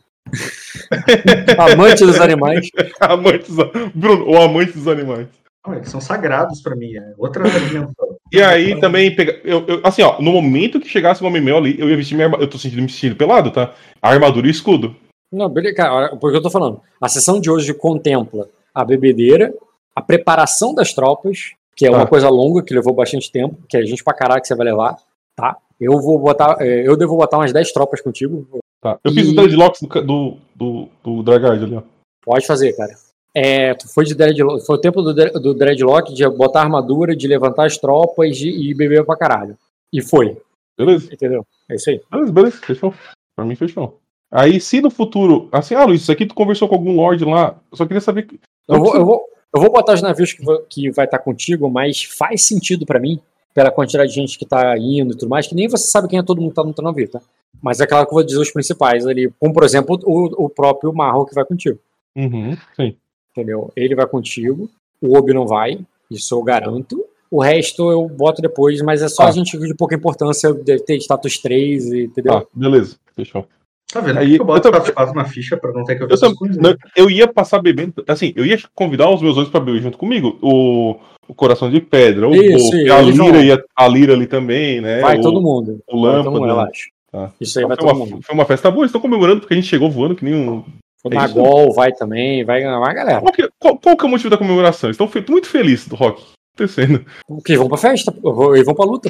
Amante 1.57 2.03
dos 2.05 2.19
animais. 2.19 2.67
Amantes, 2.99 3.55
Bruno, 3.93 4.25
o 4.27 4.37
amante 4.41 4.71
dos 4.71 4.87
animais. 4.87 5.27
Não, 5.65 5.75
eles 5.75 5.89
são 5.89 6.01
sagrados 6.01 6.61
pra 6.61 6.75
mim, 6.75 6.95
é 6.95 7.13
outra 7.17 7.43
dimensão. 7.47 8.17
E 8.31 8.41
aí 8.41 8.79
também, 8.79 9.15
pega, 9.15 9.39
eu, 9.43 9.65
eu- 9.67 9.81
assim, 9.83 10.01
ó, 10.01 10.19
no 10.19 10.31
momento 10.31 10.79
que 10.79 10.87
chegasse 10.89 11.23
um 11.23 11.27
homem 11.27 11.41
meu 11.41 11.57
ali, 11.57 11.79
eu 11.79 11.89
ia 11.89 11.97
vestir 11.97 12.15
minha 12.15 12.25
armadura. 12.25 12.47
Eu 12.47 12.51
tô 12.51 12.57
sentindo 12.57 12.81
me 12.81 12.89
sentindo 12.89 13.15
pelado, 13.15 13.51
tá? 13.51 13.73
Armadura 14.01 14.47
e 14.47 14.51
escudo. 14.51 14.95
Não, 15.31 15.47
beleza, 15.47 15.75
cara, 15.75 16.15
porque 16.17 16.37
eu 16.37 16.41
tô 16.41 16.49
falando. 16.49 16.81
A 16.99 17.07
sessão 17.07 17.39
de 17.39 17.51
hoje 17.51 17.71
contempla 17.73 18.49
a 18.73 18.83
bebedeira, 18.83 19.53
a 19.99 20.01
preparação 20.01 20.73
das 20.73 20.93
tropas, 20.93 21.51
que 21.75 21.85
é 21.85 21.89
uma 21.89 21.99
Tá. 22.01 22.07
coisa 22.07 22.29
longa, 22.29 22.63
que 22.63 22.73
levou 22.73 22.93
bastante 22.93 23.31
tempo, 23.31 23.57
que 23.67 23.77
é 23.77 23.85
gente 23.85 24.03
pra 24.03 24.13
caralho 24.13 24.41
que 24.41 24.47
você 24.47 24.55
vai 24.55 24.65
levar, 24.65 24.97
tá? 25.35 25.57
Eu 25.79 25.99
vou 26.01 26.17
botar, 26.19 26.57
é, 26.59 26.87
eu 26.87 26.95
devo 26.97 27.15
botar 27.17 27.37
umas 27.37 27.53
10 27.53 27.71
tropas 27.71 28.01
contigo. 28.01 28.45
Tá. 28.81 28.97
Eu 29.03 29.11
fiz 29.11 29.27
E- 29.27 29.31
o 29.31 29.35
dreadlocks 29.35 29.81
do, 29.81 29.87
do, 30.01 30.37
do, 30.55 30.87
do 31.03 31.23
Dragard 31.23 31.63
ali, 31.63 31.75
ó. 31.75 31.81
Pode 32.23 32.45
fazer, 32.45 32.73
cara. 32.73 32.93
É, 33.35 33.73
tu 33.75 33.87
foi 33.93 34.05
de 34.05 34.15
dreadlock, 34.15 34.65
foi 34.65 34.75
o 34.75 34.81
tempo 34.81 35.01
do, 35.01 35.13
do 35.13 35.53
dreadlock 35.53 36.13
de 36.13 36.27
botar 36.29 36.61
armadura, 36.61 37.15
de 37.15 37.27
levantar 37.27 37.65
as 37.67 37.77
tropas 37.77 38.35
de- 38.37 38.49
e 38.49 38.73
beber 38.73 39.05
pra 39.05 39.15
caralho. 39.15 39.57
E 39.93 40.01
foi, 40.01 40.37
Beleza? 40.77 41.13
entendeu? 41.13 41.45
É 41.69 41.75
isso 41.75 41.89
aí. 41.89 42.01
Beleza, 42.11 42.31
beleza, 42.31 42.57
fechou. 42.57 42.93
Pra 43.35 43.45
mim, 43.45 43.55
fechou. 43.55 43.99
Aí, 44.31 44.59
se 44.59 44.81
no 44.81 44.89
futuro. 44.91 45.47
Assim, 45.51 45.75
ah, 45.75 45.85
Luiz, 45.85 46.01
isso 46.01 46.11
aqui 46.11 46.25
tu 46.25 46.35
conversou 46.35 46.67
com 46.67 46.75
algum 46.75 46.95
Lorde 46.95 47.23
lá. 47.25 47.55
Eu 47.71 47.77
só 47.77 47.85
queria 47.85 48.01
saber. 48.01 48.23
que- 48.23 48.39
Eu 48.67 48.79
vou, 48.79 48.95
eu 48.95 49.05
vou, 49.05 49.25
eu 49.53 49.61
vou 49.61 49.71
botar 49.71 49.93
os 49.93 50.01
navios 50.01 50.33
que, 50.33 50.43
vou- 50.43 50.61
que 50.69 50.91
vai 50.91 51.05
estar 51.05 51.19
contigo, 51.19 51.69
mas 51.69 52.03
faz 52.03 52.43
sentido 52.45 52.85
pra 52.85 52.99
mim, 52.99 53.19
pela 53.53 53.71
quantidade 53.71 54.09
de 54.09 54.15
gente 54.15 54.37
que 54.37 54.45
tá 54.45 54.77
indo 54.77 55.13
e 55.13 55.17
tudo 55.17 55.29
mais, 55.29 55.47
que 55.47 55.55
nem 55.55 55.67
você 55.67 55.87
sabe 55.89 56.07
quem 56.07 56.19
é 56.19 56.23
todo 56.23 56.39
mundo 56.41 56.51
que 56.51 56.55
tá 56.55 56.63
no 56.63 56.73
teu 56.73 56.83
navio, 56.83 57.09
tá? 57.09 57.19
Mas 57.61 57.79
é 57.79 57.87
claro 57.87 58.05
que 58.05 58.11
eu 58.11 58.15
vou 58.15 58.23
dizer 58.23 58.39
os 58.39 58.51
principais 58.51 59.05
ali, 59.07 59.31
como 59.39 59.53
por 59.53 59.63
exemplo 59.63 59.99
o, 60.03 60.45
o 60.45 60.49
próprio 60.49 60.93
Marro 60.93 61.25
que 61.25 61.33
vai 61.35 61.43
contigo, 61.45 61.79
Uhum, 62.15 62.55
sim. 62.75 62.95
entendeu? 63.31 63.71
Ele 63.75 63.95
vai 63.95 64.05
contigo, 64.07 64.69
o 65.01 65.17
Obi 65.17 65.33
não 65.33 65.47
vai, 65.47 65.79
isso 66.11 66.35
eu 66.35 66.43
garanto. 66.43 67.03
O 67.31 67.41
resto 67.41 67.91
eu 67.91 68.07
boto 68.07 68.41
depois, 68.41 68.81
mas 68.81 69.01
é 69.03 69.07
só 69.07 69.23
Tá. 69.23 69.29
a 69.29 69.31
gente 69.31 69.57
de 69.57 69.75
pouca 69.75 69.95
importância, 69.95 70.51
deve 70.53 70.83
ter 70.83 70.97
status 70.97 71.37
3, 71.37 71.85
e- 71.91 72.03
entendeu? 72.05 72.41
Tá, 72.41 72.47
beleza, 72.53 72.97
fechou. 73.15 73.45
Tá 73.91 74.01
vendo? 74.01 74.19
Aí, 74.19 74.35
eu 74.37 74.45
boto 74.45 74.67
eu 74.67 74.71
também- 74.71 74.79
status 74.81 74.93
4 74.95 75.15
na 75.15 75.25
ficha 75.25 75.57
pra 75.57 75.71
não 75.73 75.83
ter 75.83 75.95
que 75.97 76.05
ver 76.05 76.13
Eu, 76.13 76.35
coisas. 76.35 76.57
não, 76.57 76.75
eu 76.95 77.09
ia 77.09 77.27
passar 77.27 77.59
bebendo. 77.61 78.03
Assim, 78.07 78.31
eu 78.35 78.45
ia 78.45 78.57
convidar 78.75 79.09
os 79.09 79.21
meus 79.21 79.35
olhos 79.37 79.49
pra 79.49 79.59
beber 79.59 79.81
junto 79.81 79.97
comigo. 79.97 80.37
O, 80.41 80.95
o 81.27 81.33
Coração 81.33 81.71
de 81.71 81.81
Pedra, 81.81 82.27
o 82.29 82.35
Isso, 82.35 82.75
isso, 82.75 82.93
a 82.93 83.01
Lira, 83.01 83.43
ia, 83.43 83.63
a 83.75 83.87
Lira 83.87 84.13
ali 84.13 84.27
também, 84.27 84.79
né? 84.79 85.01
vai 85.01 85.17
o, 85.17 85.21
todo 85.21 85.41
mundo. 85.41 85.79
O 85.87 86.01
Vai 86.03 86.17
mundo, 86.17 86.29
Lâmpada. 86.29 86.45
relaxa. 86.45 86.83
Tá. 87.11 87.31
Isso 87.41 87.57
aí 87.57 87.65
Então 87.65 87.75
vai 87.75 87.77
todo 87.77 87.97
uma, 87.97 88.05
mundo. 88.05 88.23
foi 88.23 88.35
uma 88.35 88.45
festa 88.45 88.69
boa, 88.69 88.83
eles 88.83 88.89
estão 88.89 89.01
comemorando 89.01 89.39
porque 89.41 89.55
a 89.55 89.57
gente 89.57 89.67
chegou 89.67 89.89
voando 89.89 90.15
que 90.15 90.23
nem 90.23 90.35
um. 90.35 90.63
O 91.03 91.09
É. 91.11 91.15
Nagol 91.15 91.73
vai 91.73 91.91
também, 91.91 92.43
vai 92.45 92.61
vai 92.61 92.91
a 92.91 92.93
galera. 92.93 93.21
Qual 93.21 93.31
que, 93.33 93.49
qual, 93.57 93.77
qual 93.79 93.97
que 93.97 94.05
é 94.05 94.07
o 94.07 94.11
motivo 94.11 94.29
da 94.29 94.37
comemoração? 94.37 94.89
Estão 94.91 95.07
fe- 95.07 95.23
muito 95.27 95.47
felizes 95.47 95.87
do 95.87 95.95
rock. 95.95 96.21
Acontecendo. 96.55 97.03
Porque 97.27 97.57
vão 97.57 97.69
pra 97.69 97.77
festa, 97.77 98.13
e 98.55 98.63
vão 98.63 98.75
pra 98.75 98.85
luta. 98.85 99.09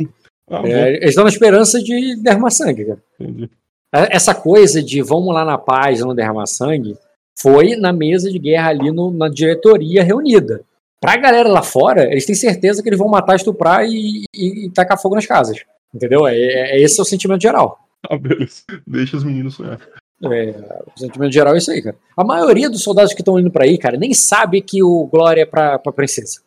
Ah, 0.50 0.62
É, 0.64 0.96
eles 0.98 1.10
estão 1.10 1.24
na 1.24 1.30
esperança 1.32 1.82
de 1.84 2.16
derramar 2.22 2.52
sangue, 2.52 2.86
cara. 2.86 3.00
entendi. 3.20 3.50
É, 3.94 4.16
Essa 4.16 4.34
coisa 4.36 4.82
de 4.84 5.02
vamos 5.02 5.34
lá 5.34 5.44
na 5.46 5.58
paz, 5.58 6.00
não 6.02 6.14
derramar 6.16 6.46
sangue, 6.46 6.96
foi 7.40 7.76
na 7.76 7.92
mesa 7.94 8.30
de 8.32 8.38
guerra 8.40 8.70
ali 8.70 8.92
no- 8.92 9.12
na 9.12 9.30
diretoria 9.30 10.04
reunida. 10.04 10.62
Pra 11.02 11.16
galera 11.18 11.48
lá 11.48 11.62
fora, 11.62 12.04
eles 12.12 12.26
têm 12.26 12.36
certeza 12.36 12.84
que 12.84 12.90
eles 12.90 13.00
vão 13.00 13.08
matar, 13.08 13.36
estuprar 13.36 13.86
e, 13.86 14.24
e- 14.36 14.66
e 14.66 14.70
tacar 14.72 15.00
fogo 15.02 15.16
nas 15.16 15.26
casas. 15.26 15.58
Entendeu? 15.94 16.28
É, 16.28 16.36
é- 16.38 16.82
esse 16.82 17.00
é 17.00 17.04
o 17.04 17.06
sentimento 17.06 17.42
geral. 17.42 17.80
Ah, 18.10 18.18
beleza. 18.18 18.64
Deixa 18.86 19.18
os 19.18 19.24
meninos 19.24 19.56
sonhar. 19.56 19.80
É, 20.24 20.54
o 20.96 21.00
sentimento 21.00 21.32
geral 21.32 21.56
é 21.56 21.58
isso 21.58 21.72
aí, 21.72 21.82
cara. 21.82 21.96
A 22.16 22.24
maioria 22.26 22.70
dos 22.70 22.84
soldados 22.84 23.14
que 23.14 23.22
estão 23.22 23.40
indo 23.40 23.50
pra 23.50 23.64
aí, 23.64 23.78
cara, 23.78 23.98
nem 23.98 24.14
sabe 24.14 24.62
que 24.62 24.84
o 24.84 25.06
Glória 25.08 25.42
é 25.44 25.46
pra, 25.46 25.80
pra 25.80 25.92
princesa. 25.94 26.42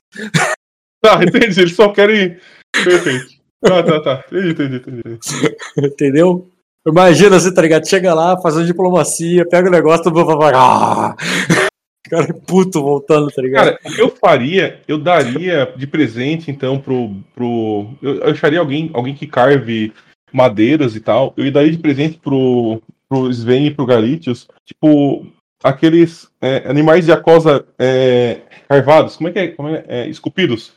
Tá, 1.03 1.23
entendi. 1.25 1.61
Eles 1.61 1.75
só 1.75 1.89
querem. 1.91 2.37
Perfeito. 2.85 3.41
Tá, 3.61 3.83
tá, 3.83 4.01
tá. 4.01 4.25
Entendi, 4.31 4.77
entendi, 4.77 4.77
entendi. 5.07 5.19
Entendeu? 5.79 6.47
Imagina 6.87 7.39
você, 7.39 7.55
tá 7.55 7.63
ligado? 7.63 7.89
Chega 7.89 8.13
lá, 8.13 8.41
faz 8.41 8.57
uma 8.57 8.65
diplomacia, 8.65 9.47
pega 9.49 9.69
o 9.69 9.73
negócio, 9.73 10.05
todo 10.05 10.19
mundo 10.19 10.37
vai. 10.37 10.53
Ah! 10.55 11.15
O 11.15 12.11
cara 12.11 12.27
é 12.29 12.33
puto 12.33 12.83
voltando, 12.83 13.31
tá 13.31 13.41
ligado? 13.41 13.79
Cara, 13.79 13.79
eu 13.97 14.11
faria, 14.11 14.81
eu 14.89 14.99
daria 14.99 15.73
de 15.77 15.87
presente, 15.87 16.51
então, 16.51 16.81
pro. 16.81 17.15
pro 17.35 17.89
eu 18.03 18.25
acharia 18.31 18.59
alguém, 18.59 18.91
alguém 18.93 19.15
que 19.15 19.29
carve 19.29 19.93
madeiras 20.33 20.97
e 20.97 21.01
tal. 21.01 21.33
Eu 21.37 21.51
daria 21.53 21.71
de 21.71 21.79
presente 21.79 22.19
pro, 22.19 22.83
pro 23.09 23.31
Sven 23.31 23.67
e 23.67 23.71
pro 23.71 23.87
Galitius, 23.87 24.49
tipo, 24.67 25.25
aqueles 25.63 26.29
é, 26.41 26.69
animais 26.69 27.05
de 27.05 27.13
acosa 27.13 27.65
é, 27.79 28.41
carvados. 28.69 29.17
Como 29.17 29.29
é 29.29 29.33
que 29.33 29.39
é? 29.39 29.49
Como 29.49 29.69
é? 29.69 29.85
É, 29.87 30.09
esculpidos, 30.09 30.73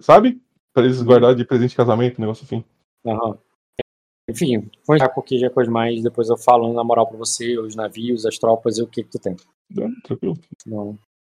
sabe? 0.00 0.40
Pra 0.72 0.84
eles 0.84 1.02
guardarem 1.02 1.36
de 1.36 1.44
presente 1.44 1.70
de 1.70 1.76
casamento, 1.76 2.18
negócio 2.18 2.44
assim. 2.44 2.64
Aham. 3.06 3.36
Enfim, 4.30 4.70
vou 4.86 4.96
entrar 4.96 5.08
com 5.08 5.14
qualquer 5.22 5.50
coisa 5.50 5.70
mais, 5.70 6.02
depois 6.02 6.28
eu 6.28 6.36
falo 6.36 6.72
na 6.72 6.84
moral 6.84 7.06
pra 7.06 7.18
você, 7.18 7.58
os 7.58 7.74
navios, 7.74 8.24
as 8.24 8.38
tropas 8.38 8.78
e 8.78 8.82
o 8.82 8.86
que 8.86 9.02
que 9.02 9.10
tu 9.10 9.18
tem. 9.18 9.36
Não, 9.70 9.90
tranquilo. 10.02 10.36
Não. 10.66 10.98